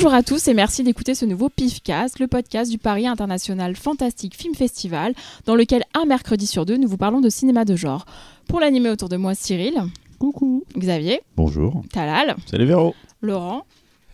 Bonjour 0.00 0.14
à 0.14 0.22
tous 0.22 0.46
et 0.46 0.54
merci 0.54 0.84
d'écouter 0.84 1.16
ce 1.16 1.24
nouveau 1.24 1.48
PIFcast, 1.48 2.20
le 2.20 2.28
podcast 2.28 2.70
du 2.70 2.78
Paris 2.78 3.08
International 3.08 3.74
Fantastic 3.74 4.36
Film 4.36 4.54
Festival, 4.54 5.12
dans 5.44 5.56
lequel 5.56 5.82
un 5.92 6.04
mercredi 6.04 6.46
sur 6.46 6.64
deux, 6.64 6.76
nous 6.76 6.86
vous 6.86 6.96
parlons 6.96 7.20
de 7.20 7.28
cinéma 7.28 7.64
de 7.64 7.74
genre. 7.74 8.04
Pour 8.46 8.60
l'animer 8.60 8.90
autour 8.90 9.08
de 9.08 9.16
moi, 9.16 9.34
Cyril. 9.34 9.74
Coucou. 10.20 10.62
Xavier. 10.76 11.20
Bonjour. 11.36 11.82
Talal. 11.92 12.36
Salut 12.46 12.66
Véro. 12.66 12.94
Laurent. 13.22 13.64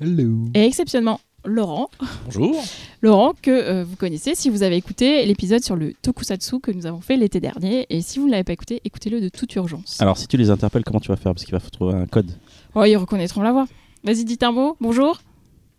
Hello. 0.00 0.46
Et 0.54 0.64
exceptionnellement, 0.64 1.20
Laurent. 1.44 1.90
Bonjour. 2.24 2.64
Laurent, 3.02 3.34
que 3.42 3.50
euh, 3.50 3.84
vous 3.84 3.96
connaissez 3.96 4.34
si 4.34 4.48
vous 4.48 4.62
avez 4.62 4.76
écouté 4.76 5.26
l'épisode 5.26 5.62
sur 5.62 5.76
le 5.76 5.92
tokusatsu 5.92 6.60
que 6.60 6.70
nous 6.70 6.86
avons 6.86 7.02
fait 7.02 7.18
l'été 7.18 7.40
dernier. 7.40 7.84
Et 7.90 8.00
si 8.00 8.18
vous 8.20 8.24
ne 8.24 8.30
l'avez 8.30 8.44
pas 8.44 8.54
écouté, 8.54 8.80
écoutez-le 8.86 9.20
de 9.20 9.28
toute 9.28 9.54
urgence. 9.54 10.00
Alors, 10.00 10.16
si 10.16 10.28
tu 10.28 10.38
les 10.38 10.48
interpelles, 10.48 10.82
comment 10.82 11.00
tu 11.00 11.08
vas 11.08 11.16
faire? 11.16 11.34
Parce 11.34 11.44
qu'il 11.44 11.52
va 11.52 11.60
faut 11.60 11.68
trouver 11.68 11.92
un 11.92 12.06
code. 12.06 12.30
Oh, 12.74 12.84
ils 12.84 12.96
reconnaîtront 12.96 13.42
la 13.42 13.52
voix. 13.52 13.66
Vas-y, 14.02 14.24
dites 14.24 14.44
un 14.44 14.52
mot. 14.52 14.78
Bonjour. 14.80 15.20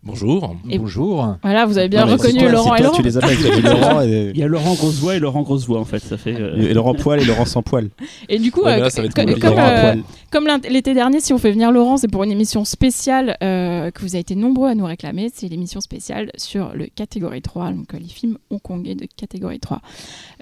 Bonjour. 0.06 0.54
Et- 0.70 0.78
Bonjour. 0.78 1.36
Voilà, 1.42 1.66
vous 1.66 1.78
avez 1.78 1.88
bien 1.88 2.06
Non, 2.06 2.12
reconnu 2.12 2.38
toi- 2.38 2.48
Laurent 2.50 2.74
et 2.76 2.78
toi, 2.78 2.86
Laurent. 2.86 2.96
tu 2.96 3.02
les 3.02 3.16
appelles, 3.18 3.36
tu 3.36 3.50
dis 3.50 3.60
Laurent 3.62 4.02
et, 4.02 4.30
Il 4.34 4.38
y 4.38 4.42
a 4.42 4.46
Laurent 4.46 4.74
grosse 4.74 4.98
voix 5.00 5.16
et 5.16 5.18
Laurent 5.18 5.42
grosse 5.42 5.66
voix 5.66 5.80
en 5.80 5.84
fait, 5.84 5.98
ça 5.98 6.16
fait. 6.16 6.34
euh, 6.40 6.56
et 6.70 6.74
Laurent 6.74 6.94
poil 6.94 7.20
et 7.20 7.24
Laurent 7.24 7.44
sans 7.44 7.62
poil. 7.62 7.88
Et 8.28 8.38
du 8.38 8.52
coup, 8.52 8.62
Ouais, 8.62 8.74
euh, 8.74 8.82
là, 8.84 8.90
ça 8.90 9.00
va 9.02 9.06
être 9.08 9.14
co- 9.14 9.22
compliqué. 9.22 9.40
comme, 9.40 9.58
euh. 9.58 9.94
Comme 10.30 10.48
l'été 10.70 10.94
dernier, 10.94 11.20
si 11.20 11.32
on 11.32 11.38
fait 11.38 11.50
venir 11.50 11.72
Laurent, 11.72 11.96
c'est 11.96 12.08
pour 12.08 12.22
une 12.24 12.30
émission 12.30 12.64
spéciale 12.64 13.36
euh, 13.42 13.90
que 13.90 14.00
vous 14.02 14.14
avez 14.14 14.20
été 14.20 14.34
nombreux 14.36 14.68
à 14.68 14.74
nous 14.74 14.84
réclamer. 14.84 15.30
C'est 15.34 15.48
l'émission 15.48 15.80
spéciale 15.80 16.30
sur 16.36 16.72
le 16.74 16.86
catégorie 16.86 17.42
3, 17.42 17.72
donc 17.72 17.92
les 17.92 18.06
films 18.08 18.38
hongkongais 18.50 18.94
de 18.94 19.06
catégorie 19.16 19.58
3. 19.60 19.80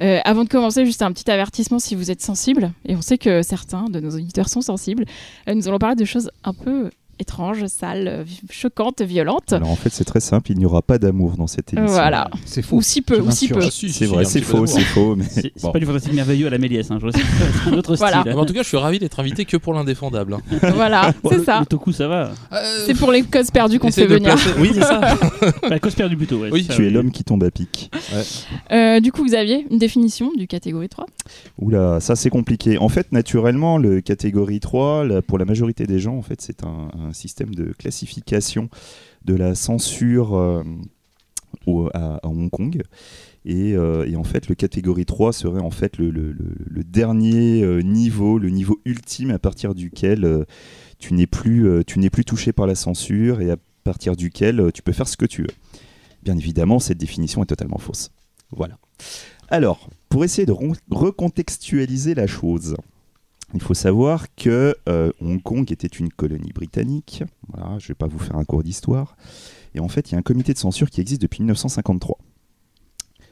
Euh, 0.02 0.18
avant 0.24 0.44
de 0.44 0.48
commencer, 0.48 0.84
juste 0.84 1.02
un 1.02 1.12
petit 1.12 1.30
avertissement 1.30 1.78
si 1.78 1.94
vous 1.94 2.10
êtes 2.10 2.20
sensible, 2.22 2.72
et 2.86 2.96
on 2.96 3.00
sait 3.02 3.18
que 3.18 3.42
certains 3.42 3.84
de 3.88 4.00
nos 4.00 4.10
auditeurs 4.10 4.48
sont 4.48 4.60
sensibles, 4.62 5.04
euh, 5.48 5.54
nous 5.54 5.68
allons 5.68 5.78
parler 5.78 5.96
de 5.96 6.04
choses 6.04 6.30
un 6.44 6.52
peu 6.54 6.90
étranges, 7.18 7.66
sales, 7.66 8.08
euh, 8.08 8.22
vi- 8.24 8.40
choquantes, 8.50 9.02
violentes. 9.02 9.52
Alors 9.52 9.70
en 9.70 9.76
fait, 9.76 9.90
c'est 9.90 10.04
très 10.04 10.20
simple, 10.20 10.50
il 10.52 10.58
n'y 10.58 10.66
aura 10.66 10.82
pas 10.82 10.98
d'amour 10.98 11.32
dans 11.36 11.46
cette 11.46 11.72
émission. 11.72 11.92
Voilà. 11.94 12.30
C'est 12.44 12.62
faux. 12.62 12.76
Ou 12.76 12.82
si 12.82 13.02
peu, 13.02 13.20
ou 13.20 13.30
si 13.30 13.48
peu. 13.48 13.60
Ah, 13.62 13.68
C'est 13.70 14.06
vrai, 14.06 14.24
c'est 14.24 14.40
faux, 14.40 14.66
c'est 14.66 14.80
faux, 14.80 15.16
mais 15.16 15.24
C'est 15.28 15.52
bon. 15.62 15.72
pas 15.72 15.78
du 15.78 15.86
fantastique 15.86 16.12
merveilleux 16.14 16.46
à 16.46 16.50
la 16.50 16.58
Méliès, 16.58 16.90
hein, 16.90 16.98
je 17.00 17.06
un 17.70 17.72
autre 17.78 17.96
Voilà. 17.96 18.20
style. 18.20 18.32
Mais 18.34 18.40
en 18.40 18.44
tout 18.46 18.52
cas, 18.54 18.62
je 18.62 18.68
suis 18.68 18.76
ravi 18.76 18.98
d'être 18.98 19.20
invité 19.20 19.44
que 19.44 19.56
pour 19.56 19.74
l'indéfendable. 19.74 20.36
Voilà, 20.74 21.12
Bon, 21.22 21.30
c'est 21.30 21.44
ça. 21.44 21.60
Le 21.60 21.66
Toku, 21.66 21.92
ça 21.92 22.08
va. 22.08 22.32
C'est 22.86 22.94
pour 22.94 23.12
les 23.12 23.22
causes 23.22 23.50
perdues 23.50 23.78
qu'on 23.78 23.90
fait 23.92 24.06
venir. 24.06 24.34
placer- 24.34 24.50
Oui, 24.58 24.70
c'est 24.74 24.80
ça. 24.82 25.00
La 25.68 25.78
cause 25.78 25.94
perdue 25.94 26.16
plutôt, 26.16 26.38
ouais. 26.38 26.50
Oui, 26.52 26.66
tu 26.68 26.86
es 26.86 26.90
l'homme 26.90 27.10
qui 27.10 27.24
tombe 27.24 27.42
à 27.44 27.50
pic. 27.50 27.90
Euh, 28.72 29.00
du 29.00 29.12
coup, 29.12 29.24
Xavier, 29.24 29.66
une 29.70 29.78
définition 29.78 30.30
du 30.36 30.46
catégorie 30.46 30.88
3 30.88 31.06
Oula, 31.58 32.00
ça 32.00 32.16
c'est 32.16 32.30
compliqué. 32.30 32.78
En 32.78 32.88
fait, 32.88 33.12
naturellement, 33.12 33.78
le 33.78 34.00
catégorie 34.00 34.60
3, 34.60 35.04
là, 35.04 35.22
pour 35.22 35.38
la 35.38 35.44
majorité 35.44 35.86
des 35.86 35.98
gens, 35.98 36.16
en 36.16 36.22
fait, 36.22 36.40
c'est 36.40 36.64
un, 36.64 36.88
un 37.04 37.12
système 37.12 37.54
de 37.54 37.72
classification 37.72 38.68
de 39.24 39.34
la 39.34 39.54
censure 39.54 40.34
euh, 40.34 40.62
à, 41.94 42.20
Hong 42.26 42.50
Kong. 42.50 42.82
Et, 43.44 43.74
euh, 43.74 44.06
et 44.08 44.16
en 44.16 44.24
fait, 44.24 44.48
le 44.48 44.54
catégorie 44.54 45.04
3 45.04 45.32
serait 45.32 45.60
en 45.60 45.70
fait 45.70 45.98
le, 45.98 46.34
dernier 46.84 47.62
euh, 47.62 47.80
niveau, 47.80 48.38
le 48.38 48.50
niveau 48.50 48.80
ultime 48.84 49.30
à 49.30 49.38
partir 49.38 49.74
duquel 49.74 50.46
tu 50.98 51.14
n'es 51.14 51.26
plus, 51.26 51.84
tu 51.86 51.98
n'es 51.98 52.10
plus 52.10 52.24
touché 52.24 52.52
par 52.52 52.66
la 52.66 52.74
censure 52.74 53.40
et 53.40 53.50
à 53.50 53.56
partir 53.84 54.16
duquel 54.16 54.70
tu 54.72 54.82
peux 54.82 54.92
faire 54.92 55.08
ce 55.08 55.16
que 55.16 55.26
tu 55.26 55.42
veux. 55.42 55.54
Bien 56.22 56.36
évidemment, 56.36 56.78
cette 56.78 56.98
définition 56.98 57.42
est 57.42 57.46
totalement 57.46 57.78
fausse. 57.78 58.10
Voilà. 58.50 58.78
Alors, 59.48 59.90
pour 60.08 60.24
essayer 60.24 60.46
de 60.46 60.54
recontextualiser 60.90 62.14
la 62.14 62.26
chose, 62.26 62.76
il 63.54 63.62
faut 63.62 63.74
savoir 63.74 64.26
que 64.34 64.74
euh, 64.88 65.12
Hong 65.20 65.42
Kong 65.42 65.70
était 65.70 65.86
une 65.86 66.10
colonie 66.10 66.52
britannique. 66.52 67.22
Voilà, 67.48 67.78
je 67.78 67.84
ne 67.84 67.88
vais 67.88 67.94
pas 67.94 68.08
vous 68.08 68.18
faire 68.18 68.36
un 68.36 68.44
cours 68.44 68.62
d'histoire. 68.62 69.16
Et 69.74 69.80
en 69.80 69.88
fait, 69.88 70.10
il 70.10 70.12
y 70.12 70.14
a 70.16 70.18
un 70.18 70.22
comité 70.22 70.52
de 70.52 70.58
censure 70.58 70.90
qui 70.90 71.00
existe 71.00 71.22
depuis 71.22 71.40
1953. 71.40 72.18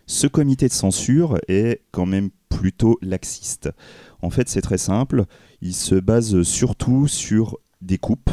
Ce 0.06 0.26
comité 0.26 0.68
de 0.68 0.72
censure 0.72 1.38
est 1.48 1.82
quand 1.90 2.06
même 2.06 2.30
plutôt 2.48 2.98
laxiste. 3.02 3.70
En 4.20 4.30
fait, 4.30 4.48
c'est 4.48 4.60
très 4.60 4.78
simple. 4.78 5.24
Il 5.60 5.74
se 5.74 5.96
base 5.96 6.42
surtout 6.42 7.08
sur 7.08 7.58
des 7.80 7.98
coupes 7.98 8.30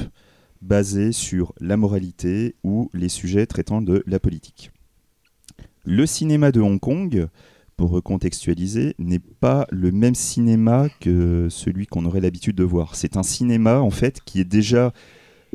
basées 0.62 1.12
sur 1.12 1.54
la 1.60 1.78
moralité 1.78 2.56
ou 2.64 2.90
les 2.94 3.10
sujets 3.10 3.46
traitant 3.46 3.82
de 3.82 4.04
la 4.06 4.20
politique. 4.20 4.72
Le 5.86 6.06
cinéma 6.06 6.52
de 6.52 6.62
Hong 6.62 6.80
Kong, 6.80 7.30
pour 7.80 7.92
recontextualiser, 7.92 8.94
n'est 9.00 9.20
pas 9.20 9.66
le 9.72 9.94
même 9.94 10.14
cinéma 10.14 10.90
que 11.00 11.48
celui 11.50 11.88
qu'on 11.88 12.04
aurait 12.04 12.20
l'habitude 12.20 12.58
de 12.58 12.66
voir. 12.66 12.94
C'est 12.94 13.16
un 13.16 13.24
cinéma 13.24 13.80
en 13.80 13.90
fait 13.90 14.20
qui 14.26 14.42
est 14.42 14.44
déjà 14.44 14.92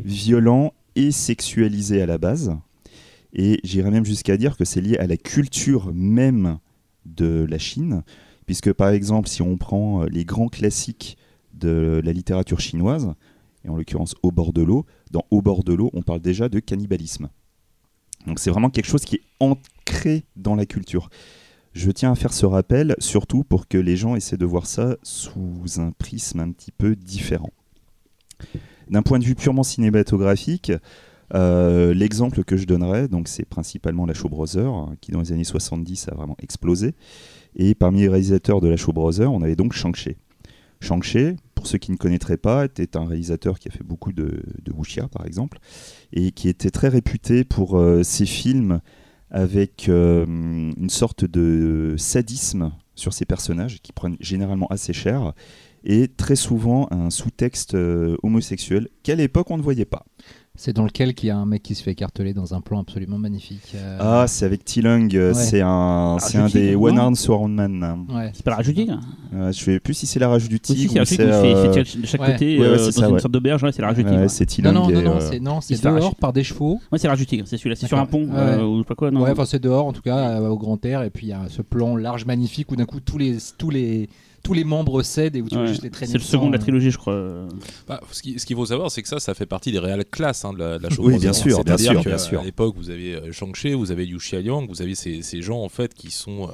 violent 0.02 0.72
et 0.96 1.10
sexualisé 1.10 2.00
à 2.00 2.06
la 2.06 2.16
base. 2.16 2.56
Et 3.34 3.60
j'irais 3.62 3.90
même 3.90 4.06
jusqu'à 4.06 4.38
dire 4.38 4.56
que 4.56 4.64
c'est 4.64 4.80
lié 4.80 4.96
à 4.96 5.06
la 5.06 5.18
culture 5.18 5.92
même 5.92 6.60
de 7.04 7.46
la 7.46 7.58
Chine, 7.58 8.02
puisque 8.46 8.72
par 8.72 8.88
exemple, 8.88 9.28
si 9.28 9.42
on 9.42 9.58
prend 9.58 10.04
euh, 10.04 10.06
les 10.06 10.24
grands 10.24 10.48
classiques 10.48 11.18
de 11.52 12.00
la 12.02 12.12
littérature 12.14 12.60
chinoise, 12.60 13.12
et 13.66 13.68
en 13.68 13.76
l'occurrence 13.76 14.14
Au 14.22 14.30
bord 14.30 14.54
de 14.54 14.62
l'eau, 14.62 14.86
dans 15.10 15.26
Au 15.30 15.42
bord 15.42 15.62
de 15.62 15.74
l'eau, 15.74 15.90
on 15.92 16.00
parle 16.00 16.20
déjà 16.20 16.48
de 16.48 16.58
cannibalisme. 16.58 17.28
Donc 18.26 18.38
c'est 18.38 18.48
vraiment 18.48 18.70
quelque 18.70 18.88
chose 18.88 19.04
qui 19.04 19.16
est 19.16 19.22
ancré 19.40 20.24
dans 20.36 20.54
la 20.54 20.64
culture. 20.64 21.10
Je 21.74 21.90
tiens 21.90 22.12
à 22.12 22.14
faire 22.14 22.32
ce 22.32 22.46
rappel, 22.46 22.94
surtout 23.00 23.42
pour 23.42 23.66
que 23.66 23.76
les 23.76 23.96
gens 23.96 24.14
essaient 24.14 24.36
de 24.36 24.46
voir 24.46 24.66
ça 24.66 24.96
sous 25.02 25.64
un 25.78 25.90
prisme 25.90 26.38
un 26.38 26.52
petit 26.52 26.70
peu 26.70 26.94
différent. 26.94 27.50
D'un 28.88 29.02
point 29.02 29.18
de 29.18 29.24
vue 29.24 29.34
purement 29.34 29.64
cinématographique, 29.64 30.70
euh, 31.34 31.92
l'exemple 31.92 32.44
que 32.44 32.56
je 32.56 32.66
donnerais, 32.66 33.08
c'est 33.24 33.44
principalement 33.44 34.06
la 34.06 34.14
Show 34.14 34.28
Brother, 34.28 34.72
hein, 34.72 34.94
qui 35.00 35.10
dans 35.10 35.20
les 35.20 35.32
années 35.32 35.42
70 35.42 36.08
a 36.08 36.14
vraiment 36.14 36.36
explosé. 36.40 36.94
Et 37.56 37.74
parmi 37.74 38.02
les 38.02 38.08
réalisateurs 38.08 38.60
de 38.60 38.68
la 38.68 38.76
Show 38.76 38.92
Brother, 38.92 39.32
on 39.32 39.42
avait 39.42 39.56
donc 39.56 39.72
Shang-Chi. 39.72 40.16
Shang-Chi, 40.80 41.36
pour 41.56 41.66
ceux 41.66 41.78
qui 41.78 41.90
ne 41.90 41.96
connaîtraient 41.96 42.36
pas, 42.36 42.66
était 42.66 42.96
un 42.96 43.04
réalisateur 43.04 43.58
qui 43.58 43.66
a 43.66 43.72
fait 43.72 43.84
beaucoup 43.84 44.12
de, 44.12 44.42
de 44.62 45.06
par 45.08 45.26
exemple, 45.26 45.58
et 46.12 46.30
qui 46.30 46.48
était 46.48 46.70
très 46.70 46.88
réputé 46.88 47.42
pour 47.42 47.78
euh, 47.78 48.04
ses 48.04 48.26
films 48.26 48.80
avec 49.30 49.88
euh, 49.88 50.24
une 50.26 50.90
sorte 50.90 51.24
de 51.24 51.94
sadisme 51.98 52.72
sur 52.94 53.12
ses 53.12 53.24
personnages 53.24 53.80
qui 53.82 53.92
prennent 53.92 54.16
généralement 54.20 54.68
assez 54.68 54.92
cher 54.92 55.32
et 55.84 56.08
très 56.08 56.36
souvent 56.36 56.88
un 56.90 57.10
sous-texte 57.10 57.74
euh, 57.74 58.16
homosexuel 58.22 58.88
qu'à 59.02 59.14
l'époque 59.14 59.50
on 59.50 59.56
ne 59.56 59.62
voyait 59.62 59.84
pas. 59.84 60.06
C'est 60.56 60.72
dans 60.72 60.84
lequel 60.84 61.15
qu'il 61.15 61.26
y 61.26 61.31
a 61.32 61.37
un 61.37 61.47
mec 61.47 61.65
qui 61.65 61.75
se 61.75 61.82
fait 61.82 61.91
écarteler 61.91 62.32
dans 62.32 62.54
un 62.54 62.60
plan 62.60 62.78
absolument 62.81 63.19
magnifique. 63.19 63.72
euh, 63.75 63.98
Ah, 64.00 64.26
c'est 64.28 64.47
avec 64.47 64.65
T-Lung, 64.65 65.12
euh, 65.16 65.28
Ouais. 65.31 65.34
c'est 65.34 65.60
un, 65.60 66.16
c'est 66.20 66.38
un 66.38 66.47
des 66.47 66.76
One 66.76 66.97
Arm 66.97 67.16
Swordman. 67.16 68.06
Ouais. 68.09 68.31
C'est 68.34 68.44
pas 68.44 68.53
la 68.53 68.59
rajouter 68.59 68.87
hein 68.88 69.00
Euh, 69.34 69.50
je 69.50 69.59
sais 69.64 69.81
plus 69.81 69.94
si 69.94 70.06
c'est 70.06 70.20
la 70.20 70.28
rage 70.28 70.48
du 70.48 70.54
Oui, 70.54 70.60
si, 70.62 70.75
tigre 70.87 71.04
c'est 71.04 71.25
la 71.26 71.34
euh, 71.43 71.75
de 71.75 72.06
chaque 72.06 72.20
ouais. 72.20 72.32
côté 72.32 72.60
Ouais, 72.60 72.66
ouais, 72.69 72.72
euh, 72.75 72.78
c'est 72.78 72.84
dans 72.94 73.00
ça, 73.00 73.09
une 73.09 73.14
ouais. 73.14 73.20
sorte 73.20 73.32
d'auberge, 73.34 73.64
ouais, 73.64 73.72
c'est 73.72 73.82
la 73.82 73.88
rajouter. 73.88 74.10
ouais, 74.10 74.16
Ouais, 74.16 74.28
c'est 74.28 74.44
Non, 74.60 74.70
T-Lung. 74.70 74.75
non, 74.75 74.82
non, 74.82 75.00
et, 75.00 75.03
non, 75.03 75.16
euh, 75.56 75.60
c'est 75.60 75.82
non, 75.84 75.97
dehors 75.97 76.14
par 76.14 76.32
des 76.32 76.44
chevaux. 76.44 76.78
c'est 76.93 77.04
la 77.04 77.10
rajouter, 77.10 77.43
c'est 77.47 77.56
celui-là, 77.56 77.75
c'est 77.75 77.88
sur 77.88 77.98
un 77.98 78.06
pont 78.06 78.28
Ouais. 78.28 78.62
ou 78.62 78.76
je 78.76 78.82
sais 78.82 78.84
pas 78.87 78.94
quoi, 78.94 79.10
non 79.10 79.22
Ouais, 79.22 79.32
enfin 79.32 79.47
c'est 79.47 79.59
dehors 79.60 79.87
en 79.87 79.93
tout 79.93 80.03
cas, 80.03 80.41
au 80.41 80.56
grand 80.56 80.82
air, 80.87 81.03
et 81.03 81.10
puis 81.10 81.26
il 81.26 81.31
y 81.31 81.32
a 81.32 81.47
ce 81.48 81.62
plan 81.62 81.97
large, 81.97 82.26
magnifique 82.26 82.70
où 82.70 82.76
d'un 82.76 82.87
coup 82.87 83.00
tous 83.00 83.19
les 83.19 83.38
tous 83.59 83.70
les 83.70 84.09
tous 84.44 84.53
les 84.53 84.62
membres 84.62 85.03
cèdent 85.03 85.34
et 85.34 85.43
où 85.43 85.49
tu 85.49 85.56
Ouais. 85.56 85.66
juste 85.66 85.82
les 85.82 85.91
traînées. 85.91 86.12
C'est 86.12 86.19
le 86.19 86.22
second 86.25 86.47
de 86.47 86.53
la 86.53 86.59
euh. 86.59 86.62
trilogie, 86.62 86.91
je 86.93 86.99
crois. 86.99 87.47
Bah, 87.88 88.00
ce 88.12 88.22
qui- 88.22 88.38
ce 88.38 88.47
qu'il 88.47 88.55
faut 88.55 88.67
savoir, 88.67 88.91
c'est 88.93 89.02
que 89.02 89.08
ça, 89.08 89.19
ça 89.19 89.35
fait 89.35 89.46
partie 89.46 89.73
des 89.73 89.79
réelles 89.81 90.05
classes 90.05 90.44
hein, 90.44 90.52
de 90.52 90.58
la, 90.58 90.79
de 90.79 90.82
la 90.85 90.91
show 90.91 91.02
Oui, 91.02 91.19
bien 91.19 91.32
sûr, 91.32 91.64
bien 91.64 91.76
sûr, 91.79 92.00
que, 92.02 92.08
bien 92.08 92.14
euh, 92.14 92.19
sûr. 92.19 92.41
À 92.41 92.44
l'époque, 92.44 92.75
vous 92.76 92.91
avez 92.91 93.14
euh, 93.17 93.32
Shang-Chi, 93.32 93.73
vous 93.73 93.91
avez 93.91 94.06
Yu 94.06 94.19
Xiaoliang, 94.19 94.67
vous 94.69 94.82
avez 94.82 94.94
ces, 94.94 95.23
ces 95.23 95.43
gens 95.43 95.61
en 95.61 95.69
fait 95.69 95.93
qui 95.94 96.11
sont. 96.12 96.49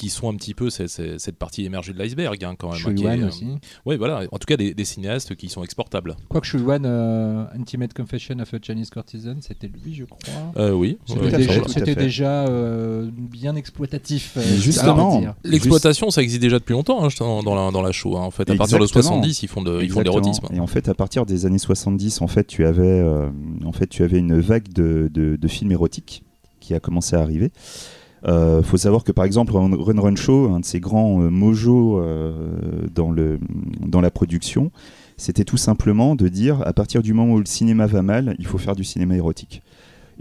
Qui 0.00 0.08
sont 0.08 0.30
un 0.32 0.34
petit 0.34 0.54
peu 0.54 0.70
cette, 0.70 1.36
partie 1.36 1.64
émergée 1.66 1.92
de 1.92 1.98
l'iceberg 1.98 2.42
hein, 2.42 2.54
quand 2.58 2.68
même. 2.70 2.78
Shui 2.78 2.94
qui 2.94 3.04
est, 3.04 3.20
euh, 3.22 3.28
aussi. 3.28 3.46
ouais, 3.84 3.98
voilà. 3.98 4.22
En 4.32 4.38
tout 4.38 4.46
cas, 4.46 4.56
des, 4.56 4.72
des 4.72 4.84
cinéastes 4.86 5.34
qui 5.36 5.48
sont 5.50 5.62
exportables. 5.62 6.16
Quoique 6.30 6.46
Shui 6.46 6.60
Wan, 6.62 6.84
euh, 6.86 7.44
Intimate 7.58 7.92
Confession 7.92 8.38
of 8.38 8.54
a 8.54 8.56
Chinese 8.62 8.88
Courtesan, 8.88 9.36
c'était 9.40 9.68
lui, 9.68 9.94
je 9.94 10.04
crois. 10.06 10.18
Euh, 10.56 10.72
oui. 10.72 10.96
C'était 11.06 11.94
déjà, 11.94 12.46
euh, 12.48 13.10
bien 13.12 13.54
exploitatif. 13.56 14.36
euh, 14.38 14.40
justement. 14.56 15.22
L'exploitation, 15.44 16.10
ça 16.10 16.22
existe 16.22 16.40
déjà 16.40 16.58
depuis 16.58 16.72
longtemps 16.72 17.04
hein, 17.04 17.08
dans, 17.44 17.54
la, 17.54 17.70
dans 17.70 17.82
la 17.82 17.92
show. 17.92 18.16
hein. 18.16 18.22
En 18.22 18.30
fait, 18.30 18.48
à 18.50 18.54
partir 18.54 18.78
de 18.78 18.84
Exactement. 18.84 19.02
70, 19.20 19.42
ils 19.42 19.48
font 19.48 19.62
de, 19.62 19.82
ils 19.82 19.90
font 19.90 19.98
de 20.00 20.04
l'érotisme. 20.04 20.46
Et 20.54 20.60
en 20.60 20.66
fait, 20.66 20.88
à 20.88 20.94
partir 20.94 21.26
des 21.26 21.44
années 21.44 21.58
70, 21.58 22.22
en 22.22 22.26
fait, 22.26 22.46
tu 22.46 22.64
avais, 22.64 22.82
euh, 22.86 23.28
en 23.66 23.72
fait, 23.72 23.86
tu 23.86 24.02
avais 24.02 24.18
une 24.18 24.40
vague 24.40 24.72
de, 24.72 25.10
de- 25.12 25.36
de 25.36 25.48
films 25.48 25.72
érotiques 25.72 26.22
qui 26.58 26.72
a 26.74 26.80
commencé 26.80 27.16
à 27.16 27.20
arriver. 27.20 27.50
Euh, 28.26 28.62
faut 28.62 28.76
savoir 28.76 29.04
que 29.04 29.12
par 29.12 29.24
exemple 29.24 29.52
Run 29.54 30.00
Run 30.00 30.16
Show, 30.16 30.50
un 30.52 30.60
de 30.60 30.64
ces 30.64 30.80
grands 30.80 31.22
euh, 31.22 31.30
mojos 31.30 31.98
euh, 31.98 32.86
dans, 32.94 33.10
le, 33.10 33.38
dans 33.86 34.00
la 34.00 34.10
production, 34.10 34.70
c'était 35.16 35.44
tout 35.44 35.56
simplement 35.56 36.14
de 36.14 36.28
dire 36.28 36.66
à 36.66 36.72
partir 36.72 37.02
du 37.02 37.14
moment 37.14 37.34
où 37.34 37.38
le 37.38 37.46
cinéma 37.46 37.86
va 37.86 38.02
mal, 38.02 38.36
il 38.38 38.46
faut 38.46 38.58
faire 38.58 38.76
du 38.76 38.84
cinéma 38.84 39.16
érotique. 39.16 39.62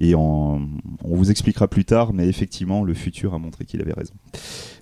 Et 0.02 0.16
on 0.16 0.62
vous 1.04 1.30
expliquera 1.30 1.68
plus 1.68 1.84
tard, 1.84 2.14
mais 2.14 2.30
effectivement, 2.30 2.86
le 2.86 2.94
futur 2.94 3.34
a 3.34 3.38
montré 3.38 3.66
qu'il 3.66 3.82
avait 3.82 3.92
raison. 3.92 4.14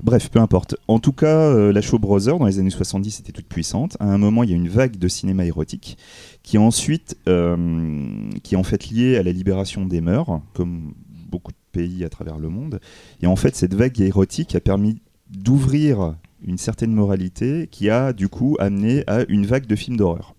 Bref, 0.04 0.30
peu 0.30 0.40
importe. 0.40 0.76
En 0.88 1.00
tout 1.00 1.12
cas, 1.12 1.72
la 1.72 1.82
Show 1.82 1.98
Brothers, 1.98 2.38
dans 2.38 2.46
les 2.46 2.60
années 2.60 2.70
70, 2.70 3.22
était 3.22 3.32
toute 3.32 3.48
puissante. 3.48 3.98
À 4.00 4.06
un 4.06 4.20
moment, 4.20 4.44
il 4.44 4.52
y 4.52 4.54
a 4.54 4.56
une 4.56 4.70
vague 4.70 4.98
de 4.98 5.08
cinéma 5.08 5.44
érotique 5.44 5.98
qui 6.44 6.60
ensuite, 6.60 7.18
qui 7.26 8.54
est 8.54 8.58
en 8.58 8.64
fait 8.64 8.90
liée 8.92 9.18
à 9.18 9.24
la 9.24 9.32
libération 9.32 9.88
des 9.88 10.02
mœurs, 10.02 10.40
comme 10.54 10.94
beaucoup 11.28 11.52
de 11.52 11.58
à 12.04 12.10
travers 12.10 12.40
le 12.40 12.50
monde. 12.50 12.80
Et 13.22 13.28
en 13.28 13.36
fait, 13.36 13.56
cette 13.56 13.74
vague 13.74 14.00
érotique 14.02 14.56
a 14.56 14.60
permis 14.60 15.00
d'ouvrir 15.30 16.16
une 16.44 16.58
certaine 16.58 16.94
moralité 16.94 17.68
qui 17.72 17.90
a 17.90 18.14
du 18.14 18.30
coup 18.30 18.56
amené 18.60 19.04
à 19.08 19.24
une 19.28 19.46
vague 19.46 19.66
de 19.66 19.76
films 19.76 19.98
d'horreur. 19.98 20.36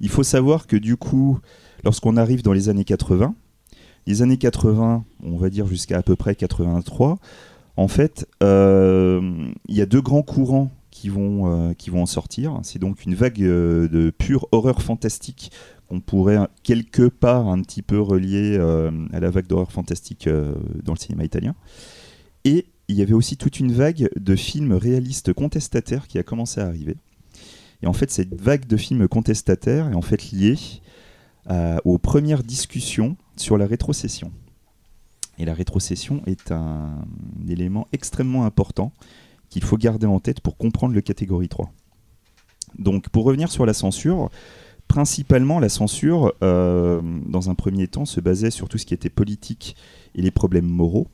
Il 0.00 0.08
faut 0.08 0.22
savoir 0.22 0.66
que 0.66 0.76
du 0.76 0.96
coup, 0.96 1.38
lorsqu'on 1.84 2.16
arrive 2.16 2.42
dans 2.42 2.52
les 2.52 2.68
années 2.68 2.84
80, 2.84 3.34
les 4.06 4.22
années 4.22 4.36
80, 4.36 5.04
on 5.22 5.36
va 5.36 5.48
dire 5.48 5.66
jusqu'à 5.66 5.98
à 5.98 6.02
peu 6.02 6.16
près 6.16 6.34
83, 6.34 7.18
en 7.76 7.88
fait, 7.88 8.26
euh, 8.42 9.50
il 9.68 9.76
y 9.76 9.80
a 9.80 9.86
deux 9.86 10.00
grands 10.00 10.22
courants 10.22 10.70
qui 10.90 11.08
vont, 11.08 11.70
euh, 11.70 11.72
qui 11.72 11.90
vont 11.90 12.02
en 12.02 12.06
sortir. 12.06 12.58
C'est 12.62 12.78
donc 12.78 13.04
une 13.04 13.14
vague 13.14 13.42
euh, 13.42 13.88
de 13.88 14.10
pure 14.10 14.46
horreur 14.52 14.82
fantastique 14.82 15.50
qu'on 15.92 16.00
pourrait 16.00 16.38
euh, 16.38 16.46
quelque 16.62 17.06
part 17.06 17.48
un 17.48 17.60
petit 17.60 17.82
peu 17.82 18.00
relier 18.00 18.56
euh, 18.58 18.90
à 19.12 19.20
la 19.20 19.28
vague 19.28 19.46
d'horreur 19.46 19.70
fantastique 19.70 20.26
euh, 20.26 20.54
dans 20.82 20.94
le 20.94 20.98
cinéma 20.98 21.22
italien. 21.24 21.54
Et 22.44 22.66
il 22.88 22.96
y 22.96 23.02
avait 23.02 23.12
aussi 23.12 23.36
toute 23.36 23.60
une 23.60 23.72
vague 23.72 24.08
de 24.18 24.34
films 24.34 24.72
réalistes 24.72 25.34
contestataires 25.34 26.08
qui 26.08 26.18
a 26.18 26.22
commencé 26.22 26.62
à 26.62 26.66
arriver. 26.66 26.96
Et 27.82 27.86
en 27.86 27.92
fait, 27.92 28.10
cette 28.10 28.40
vague 28.40 28.66
de 28.66 28.78
films 28.78 29.06
contestataires 29.06 29.90
est 29.90 29.94
en 29.94 30.00
fait 30.00 30.30
liée 30.30 30.56
à- 31.46 31.78
aux 31.84 31.98
premières 31.98 32.42
discussions 32.42 33.16
sur 33.36 33.58
la 33.58 33.66
rétrocession. 33.66 34.32
Et 35.38 35.44
la 35.44 35.52
rétrocession 35.52 36.22
est 36.26 36.52
un 36.52 37.04
élément 37.46 37.86
extrêmement 37.92 38.46
important 38.46 38.92
qu'il 39.50 39.62
faut 39.62 39.76
garder 39.76 40.06
en 40.06 40.20
tête 40.20 40.40
pour 40.40 40.56
comprendre 40.56 40.94
le 40.94 41.02
catégorie 41.02 41.50
3. 41.50 41.70
Donc 42.78 43.10
pour 43.10 43.24
revenir 43.24 43.50
sur 43.50 43.66
la 43.66 43.74
censure, 43.74 44.30
principalement 44.92 45.58
la 45.58 45.70
censure, 45.70 46.34
euh, 46.42 47.00
dans 47.26 47.48
un 47.48 47.54
premier 47.54 47.86
temps, 47.88 48.04
se 48.04 48.20
basait 48.20 48.50
sur 48.50 48.68
tout 48.68 48.76
ce 48.76 48.84
qui 48.84 48.92
était 48.92 49.08
politique 49.08 49.74
et 50.14 50.20
les 50.20 50.30
problèmes 50.30 50.66
moraux. 50.68 51.06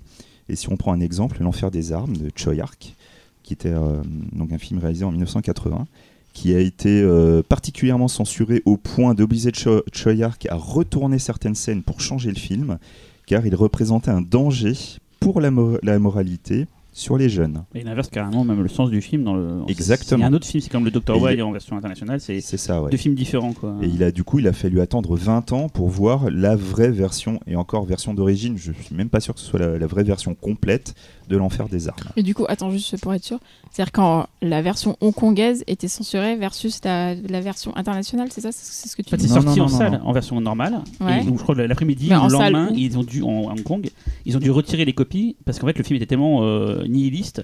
Et 0.48 0.56
si 0.56 0.68
on 0.68 0.76
prend 0.76 0.92
un 0.92 0.98
exemple, 1.00 1.40
L'Enfer 1.40 1.70
des 1.70 1.92
armes 1.92 2.16
de 2.16 2.28
Choyark, 2.34 2.96
qui 3.44 3.52
était 3.52 3.68
euh, 3.72 4.02
donc 4.32 4.50
un 4.52 4.58
film 4.58 4.80
réalisé 4.80 5.04
en 5.04 5.12
1980, 5.12 5.86
qui 6.32 6.54
a 6.56 6.58
été 6.58 6.88
euh, 7.02 7.40
particulièrement 7.48 8.08
censuré 8.08 8.62
au 8.64 8.76
point 8.76 9.14
d'obliger 9.14 9.52
Cho- 9.54 9.84
Choyark 9.92 10.44
à 10.50 10.56
retourner 10.56 11.20
certaines 11.20 11.54
scènes 11.54 11.84
pour 11.84 12.00
changer 12.00 12.30
le 12.30 12.36
film, 12.36 12.78
car 13.26 13.46
il 13.46 13.54
représentait 13.54 14.10
un 14.10 14.22
danger 14.22 14.72
pour 15.20 15.40
la, 15.40 15.52
mo- 15.52 15.78
la 15.84 16.00
moralité 16.00 16.66
sur 16.98 17.16
les 17.16 17.28
jeunes. 17.28 17.64
Et 17.74 17.80
il 17.80 17.88
inverse 17.88 18.10
carrément 18.10 18.44
même 18.44 18.60
le 18.60 18.68
sens 18.68 18.90
du 18.90 19.00
film. 19.00 19.22
Dans 19.22 19.34
le... 19.34 19.62
Exactement. 19.68 20.18
Il 20.18 20.22
y 20.22 20.24
a 20.24 20.26
un 20.28 20.32
autre 20.32 20.46
film, 20.46 20.60
c'est 20.60 20.70
comme 20.70 20.84
le 20.84 20.90
Dr. 20.90 21.20
Why 21.20 21.40
en 21.42 21.52
version 21.52 21.76
internationale, 21.76 22.20
c'est 22.20 22.40
C'est 22.40 22.56
ça, 22.56 22.82
ouais. 22.82 22.90
deux 22.90 22.96
films 22.96 23.14
différents. 23.14 23.52
Quoi. 23.52 23.76
Et 23.82 23.86
il 23.86 24.02
a 24.02 24.10
du 24.10 24.24
coup, 24.24 24.40
il 24.40 24.48
a 24.48 24.52
fallu 24.52 24.80
attendre 24.80 25.16
20 25.16 25.52
ans 25.52 25.68
pour 25.68 25.88
voir 25.88 26.28
la 26.30 26.56
vraie 26.56 26.90
version, 26.90 27.38
et 27.46 27.54
encore 27.54 27.84
version 27.84 28.14
d'origine, 28.14 28.58
je 28.58 28.72
suis 28.72 28.94
même 28.94 29.10
pas 29.10 29.20
sûr 29.20 29.34
que 29.34 29.40
ce 29.40 29.46
soit 29.46 29.60
la, 29.60 29.78
la 29.78 29.86
vraie 29.86 30.02
version 30.02 30.34
complète 30.34 30.94
de 31.28 31.36
l'enfer 31.36 31.68
des 31.68 31.88
armes. 31.88 31.98
Et 32.16 32.22
du 32.22 32.34
coup, 32.34 32.44
attends 32.48 32.70
juste 32.70 33.00
pour 33.00 33.12
être 33.14 33.24
sûr, 33.24 33.38
c'est-à-dire 33.70 33.92
quand 33.92 34.26
la 34.42 34.62
version 34.62 34.96
hongkongaise 35.00 35.64
était 35.66 35.88
censurée 35.88 36.36
versus 36.36 36.80
la, 36.84 37.14
la 37.14 37.40
version 37.40 37.76
internationale, 37.76 38.28
c'est 38.30 38.40
ça 38.40 38.50
C'est 38.52 38.88
ce 38.88 38.96
que 38.96 39.02
tu 39.02 39.14
dis 39.16 39.28
c'est 39.28 39.34
sorti 39.34 39.58
non, 39.58 39.66
en 39.66 39.68
non, 39.68 39.78
salle 39.78 39.92
non. 39.92 40.08
en 40.08 40.12
version 40.12 40.40
normale. 40.40 40.80
Ouais. 41.00 41.22
Et, 41.24 41.28
ou 41.28 41.36
je 41.36 41.42
crois 41.42 41.54
que 41.54 41.60
l'après-midi 41.60 42.08
le 42.08 42.30
lendemain, 42.30 42.70
ils 42.74 42.98
ont 42.98 43.04
dû 43.04 43.22
en 43.22 43.50
Hong 43.50 43.62
Kong, 43.62 43.90
ils 44.24 44.36
ont 44.36 44.40
dû 44.40 44.50
retirer 44.50 44.84
les 44.84 44.92
copies 44.92 45.36
parce 45.44 45.58
qu'en 45.58 45.66
fait 45.66 45.78
le 45.78 45.84
film 45.84 45.96
était 45.96 46.06
tellement 46.06 46.42
euh, 46.42 46.86
nihiliste 46.86 47.42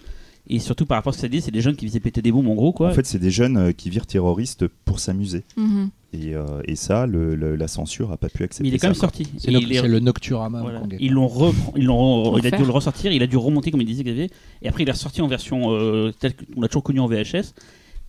et 0.49 0.59
surtout 0.59 0.87
par 0.87 0.97
rapport 0.97 1.11
à 1.11 1.13
ce 1.13 1.19
que 1.19 1.23
ça 1.23 1.29
dit, 1.29 1.41
c'est 1.41 1.51
des 1.51 1.61
jeunes 1.61 1.77
qui 1.77 1.87
faisaient 1.87 2.01
péter 2.01 2.21
des 2.23 2.31
bombes 2.33 2.49
en 2.49 2.55
gros 2.55 2.73
quoi. 2.73 2.91
En 2.91 2.93
fait, 2.95 3.07
c'est 3.07 3.19
des 3.19 3.31
jeunes 3.31 3.57
euh, 3.57 3.73
qui 3.73 3.89
virent 3.91 4.07
terroristes 4.07 4.67
pour 4.85 5.01
s'amuser. 5.01 5.43
Mhm. 5.57 5.91
Et, 6.13 6.35
euh, 6.37 6.45
et 6.67 6.77
ça, 6.77 7.07
le- 7.07 7.35
le- 7.35 7.57
la 7.57 7.67
censure 7.67 8.13
a 8.13 8.17
pas 8.17 8.29
pu 8.29 8.45
accepter 8.45 8.63
Mais 8.63 8.69
il 8.69 8.75
est 8.75 8.79
quand 8.79 8.83
ça, 8.83 8.89
même 8.89 8.95
sorti. 9.01 9.27
C'est 9.39 9.51
le, 9.51 9.59
est- 9.59 10.01
Nocturama 10.01 10.61
Voilà. 10.63 10.83
Ils 11.01 11.13
l'ont 11.13 11.53
ils 11.77 11.85
l'ont, 11.85 12.37
il 12.39 12.47
a 12.47 12.51
dû 12.57 12.63
le 12.65 12.71
ressortir, 12.71 13.11
il 13.11 13.23
a 13.23 13.27
dû 13.27 13.37
remonter 13.37 13.71
comme 13.73 13.81
il 13.81 13.87
disait 13.87 14.05
Xavier, 14.05 14.31
et 14.63 14.69
après 14.69 14.83
il 14.85 14.89
est 14.89 14.93
ressorti 14.93 15.23
en 15.23 15.27
version 15.27 15.73
euh, 15.73 16.13
telle 16.19 16.35
qu'on 16.37 16.61
l'a 16.61 16.69
toujours 16.69 16.85
connu 16.85 17.01
en 17.01 17.07
VHS. 17.09 17.55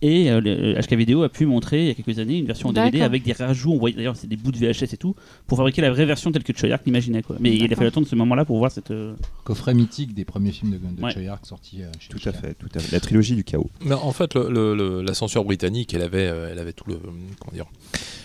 Et 0.02 0.30
euh, 0.30 0.40
le 0.42 0.74
HK 0.80 0.92
Vidéo 0.92 1.22
a 1.22 1.30
pu 1.30 1.46
montrer 1.46 1.80
il 1.84 1.86
y 1.88 1.90
a 1.90 1.94
quelques 1.94 2.18
années 2.18 2.36
une 2.38 2.46
version 2.46 2.68
en 2.68 2.72
DVD 2.72 3.00
avec 3.00 3.22
des 3.22 3.32
rajouts. 3.32 3.72
On 3.72 3.78
voyait 3.78 3.96
d'ailleurs 3.96 4.14
c'est 4.14 4.26
des 4.26 4.36
bouts 4.36 4.52
de 4.52 4.58
VHS 4.58 4.92
et 4.92 4.96
tout 4.98 5.14
pour 5.46 5.56
fabriquer 5.56 5.80
la 5.80 5.90
vraie 5.90 6.04
version 6.04 6.30
telle 6.32 6.44
que 6.44 6.52
Choyark 6.54 6.84
l'imaginait 6.84 7.22
quoi. 7.22 7.36
Mais 7.40 7.54
il 7.56 7.72
a 7.72 7.76
fallu 7.76 7.88
attendre 7.88 8.06
ce 8.06 8.14
moment-là 8.14 8.44
pour 8.44 8.58
voir 8.58 8.70
cette. 8.70 8.90
euh, 8.90 9.14
Coffret 9.44 9.72
mythique 9.72 10.12
des 10.12 10.26
premiers 10.26 10.52
films 10.52 10.72
de, 10.72 10.76
de 10.76 11.02
Ouais. 11.02 11.12
Choyark 11.12 11.46
sortis 11.46 11.82
euh, 11.82 11.86
chez 11.98 12.10
Tout 12.10 12.28
à 12.28 12.32
fait, 12.32 12.52
tout 12.54 12.68
à 12.74 12.78
fait. 12.78 12.92
La 12.92 13.00
trilogie 13.00 13.34
du 13.36 13.44
chaos. 13.44 13.70
Mais 13.84 13.94
en 13.94 14.12
fait, 14.12 14.34
le- 14.34 14.50
le- 14.50 14.74
le- 14.74 15.00
la 15.02 15.14
censure 15.14 15.44
britannique, 15.44 15.94
elle 15.94 16.02
avait, 16.02 16.26
euh, 16.26 16.50
elle 16.52 16.58
avait 16.58 16.72
tout 16.74 16.84
le, 16.88 16.98
comment 17.40 17.52
dire, 17.54 17.66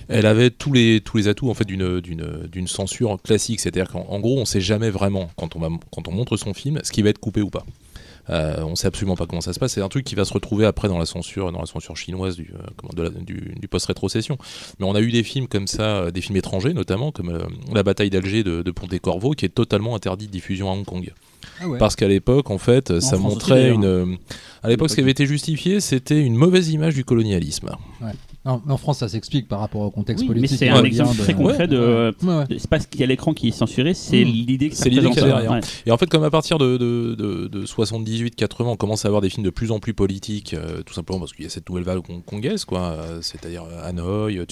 elle 0.09 0.25
avait 0.25 0.49
tous 0.49 0.73
les 0.73 0.99
tous 0.99 1.15
les 1.17 1.29
atouts 1.29 1.49
en 1.49 1.53
fait 1.53 1.63
d'une 1.65 2.01
d'une 2.01 2.47
d'une 2.51 2.67
censure 2.67 3.17
classique. 3.21 3.61
C'est-à-dire 3.61 3.89
qu'en 3.89 4.05
en 4.09 4.19
gros, 4.19 4.37
on 4.39 4.45
sait 4.45 4.59
jamais 4.61 4.89
vraiment 4.89 5.29
quand 5.37 5.55
on 5.55 5.59
va 5.59 5.69
quand 5.89 6.09
on 6.09 6.11
montre 6.11 6.35
son 6.35 6.53
film 6.53 6.79
ce 6.83 6.91
qui 6.91 7.01
va 7.01 7.09
être 7.09 7.19
coupé 7.19 7.41
ou 7.41 7.49
pas. 7.49 7.65
Euh, 8.31 8.63
on 8.63 8.75
sait 8.75 8.87
absolument 8.87 9.15
pas 9.15 9.25
comment 9.25 9.41
ça 9.41 9.51
se 9.53 9.59
passe. 9.59 9.73
C'est 9.73 9.81
un 9.81 9.89
truc 9.89 10.05
qui 10.05 10.15
va 10.15 10.23
se 10.25 10.33
retrouver 10.33 10.65
après 10.65 10.87
dans 10.87 10.97
la 10.97 11.05
censure, 11.05 11.51
dans 11.51 11.59
la 11.59 11.65
censure 11.65 11.97
chinoise 11.97 12.35
du, 12.37 12.51
euh, 12.55 12.63
comment, 12.77 12.93
de 12.95 13.03
la- 13.03 13.09
du, 13.09 13.53
du 13.59 13.67
post-rétrocession. 13.67 14.37
Mais 14.79 14.85
on 14.85 14.95
a 14.95 15.01
eu 15.01 15.11
des 15.11 15.23
films 15.23 15.47
comme 15.47 15.67
ça, 15.67 15.83
euh, 15.97 16.11
des 16.11 16.21
films 16.21 16.37
étrangers 16.37 16.73
notamment, 16.73 17.11
comme 17.11 17.29
euh, 17.29 17.39
La 17.73 17.83
bataille 17.83 18.09
d'Alger 18.09 18.43
de, 18.43 18.61
de 18.61 18.71
Ponte-Corvo, 18.71 19.31
qui 19.31 19.45
est 19.45 19.49
totalement 19.49 19.95
interdit 19.95 20.27
de 20.27 20.31
diffusion 20.31 20.69
à 20.71 20.73
Hong 20.73 20.85
Kong. 20.85 21.11
Ah 21.59 21.67
ouais. 21.67 21.77
Parce 21.77 21.95
qu'à 21.95 22.07
l'époque, 22.07 22.49
en 22.51 22.57
fait, 22.57 22.99
ça 23.01 23.17
France 23.17 23.33
montrait 23.33 23.69
une. 23.71 24.17
À 24.63 24.69
l'époque, 24.69 24.89
ce 24.91 24.95
qui 24.95 25.01
avait 25.01 25.11
été 25.11 25.25
justifié, 25.25 25.79
c'était 25.81 26.21
une 26.23 26.35
mauvaise 26.35 26.69
image 26.69 26.93
du 26.93 27.03
colonialisme. 27.03 27.71
Non, 28.43 28.59
mais 28.65 28.73
en 28.73 28.77
France, 28.77 28.97
ça 28.99 29.07
s'explique 29.07 29.47
par 29.47 29.59
rapport 29.59 29.81
au 29.81 29.91
contexte 29.91 30.23
Oui, 30.23 30.29
politique. 30.29 30.51
mais 30.51 30.57
c'est 30.57 30.69
un 30.69 30.83
exemple 30.83 31.15
très 31.15 31.35
concret 31.35 31.67
de. 31.67 32.11
Ouais, 32.23 32.27
ouais. 32.33 32.47
de- 32.47 32.57
C'est 32.57 32.69
pas 32.69 32.79
ce 32.79 32.87
qu'il 32.87 32.99
y 33.01 33.03
a 33.03 33.05
à 33.05 33.07
l'écran 33.07 33.35
qui 33.35 33.49
est 33.49 33.51
censuré, 33.51 33.93
c'est 33.93 34.25
Mm. 34.25 34.27
l'idée 34.29 34.69
que 34.69 34.75
ça 34.75 34.83
C'est 34.83 34.89
l'idée 34.89 35.01
représente, 35.07 35.29
qu'il 35.29 35.29
y 35.29 35.31
a 35.37 35.41
derrière. 35.41 35.51
Ouais. 35.51 35.67
Et 35.85 35.91
en 35.91 35.97
fait, 35.97 36.09
comme 36.09 36.23
à 36.23 36.31
partir 36.31 36.57
de, 36.57 36.77
de, 36.77 37.13
de, 37.13 37.47
de 37.47 37.65
78-80, 37.67 38.65
on 38.71 38.75
commence 38.77 39.05
à 39.05 39.09
avoir 39.09 39.21
des 39.21 39.29
films 39.29 39.43
de 39.45 39.51
plus 39.51 39.69
en 39.71 39.79
plus 39.79 39.93
politiques, 39.93 40.55
euh, 40.55 40.81
tout 40.81 40.93
simplement 40.95 41.19
parce 41.19 41.33
qu'il 41.33 41.43
y 41.43 41.47
a 41.47 41.51
cette 41.51 41.69
nouvelle 41.69 41.83
vague 41.83 42.01
congaise, 42.25 42.65
quoi, 42.65 42.79
euh, 42.81 43.19
c'est-à-dire 43.21 43.63
euh, 43.71 43.87
Hanoï, 43.87 44.39
euh, 44.39 44.45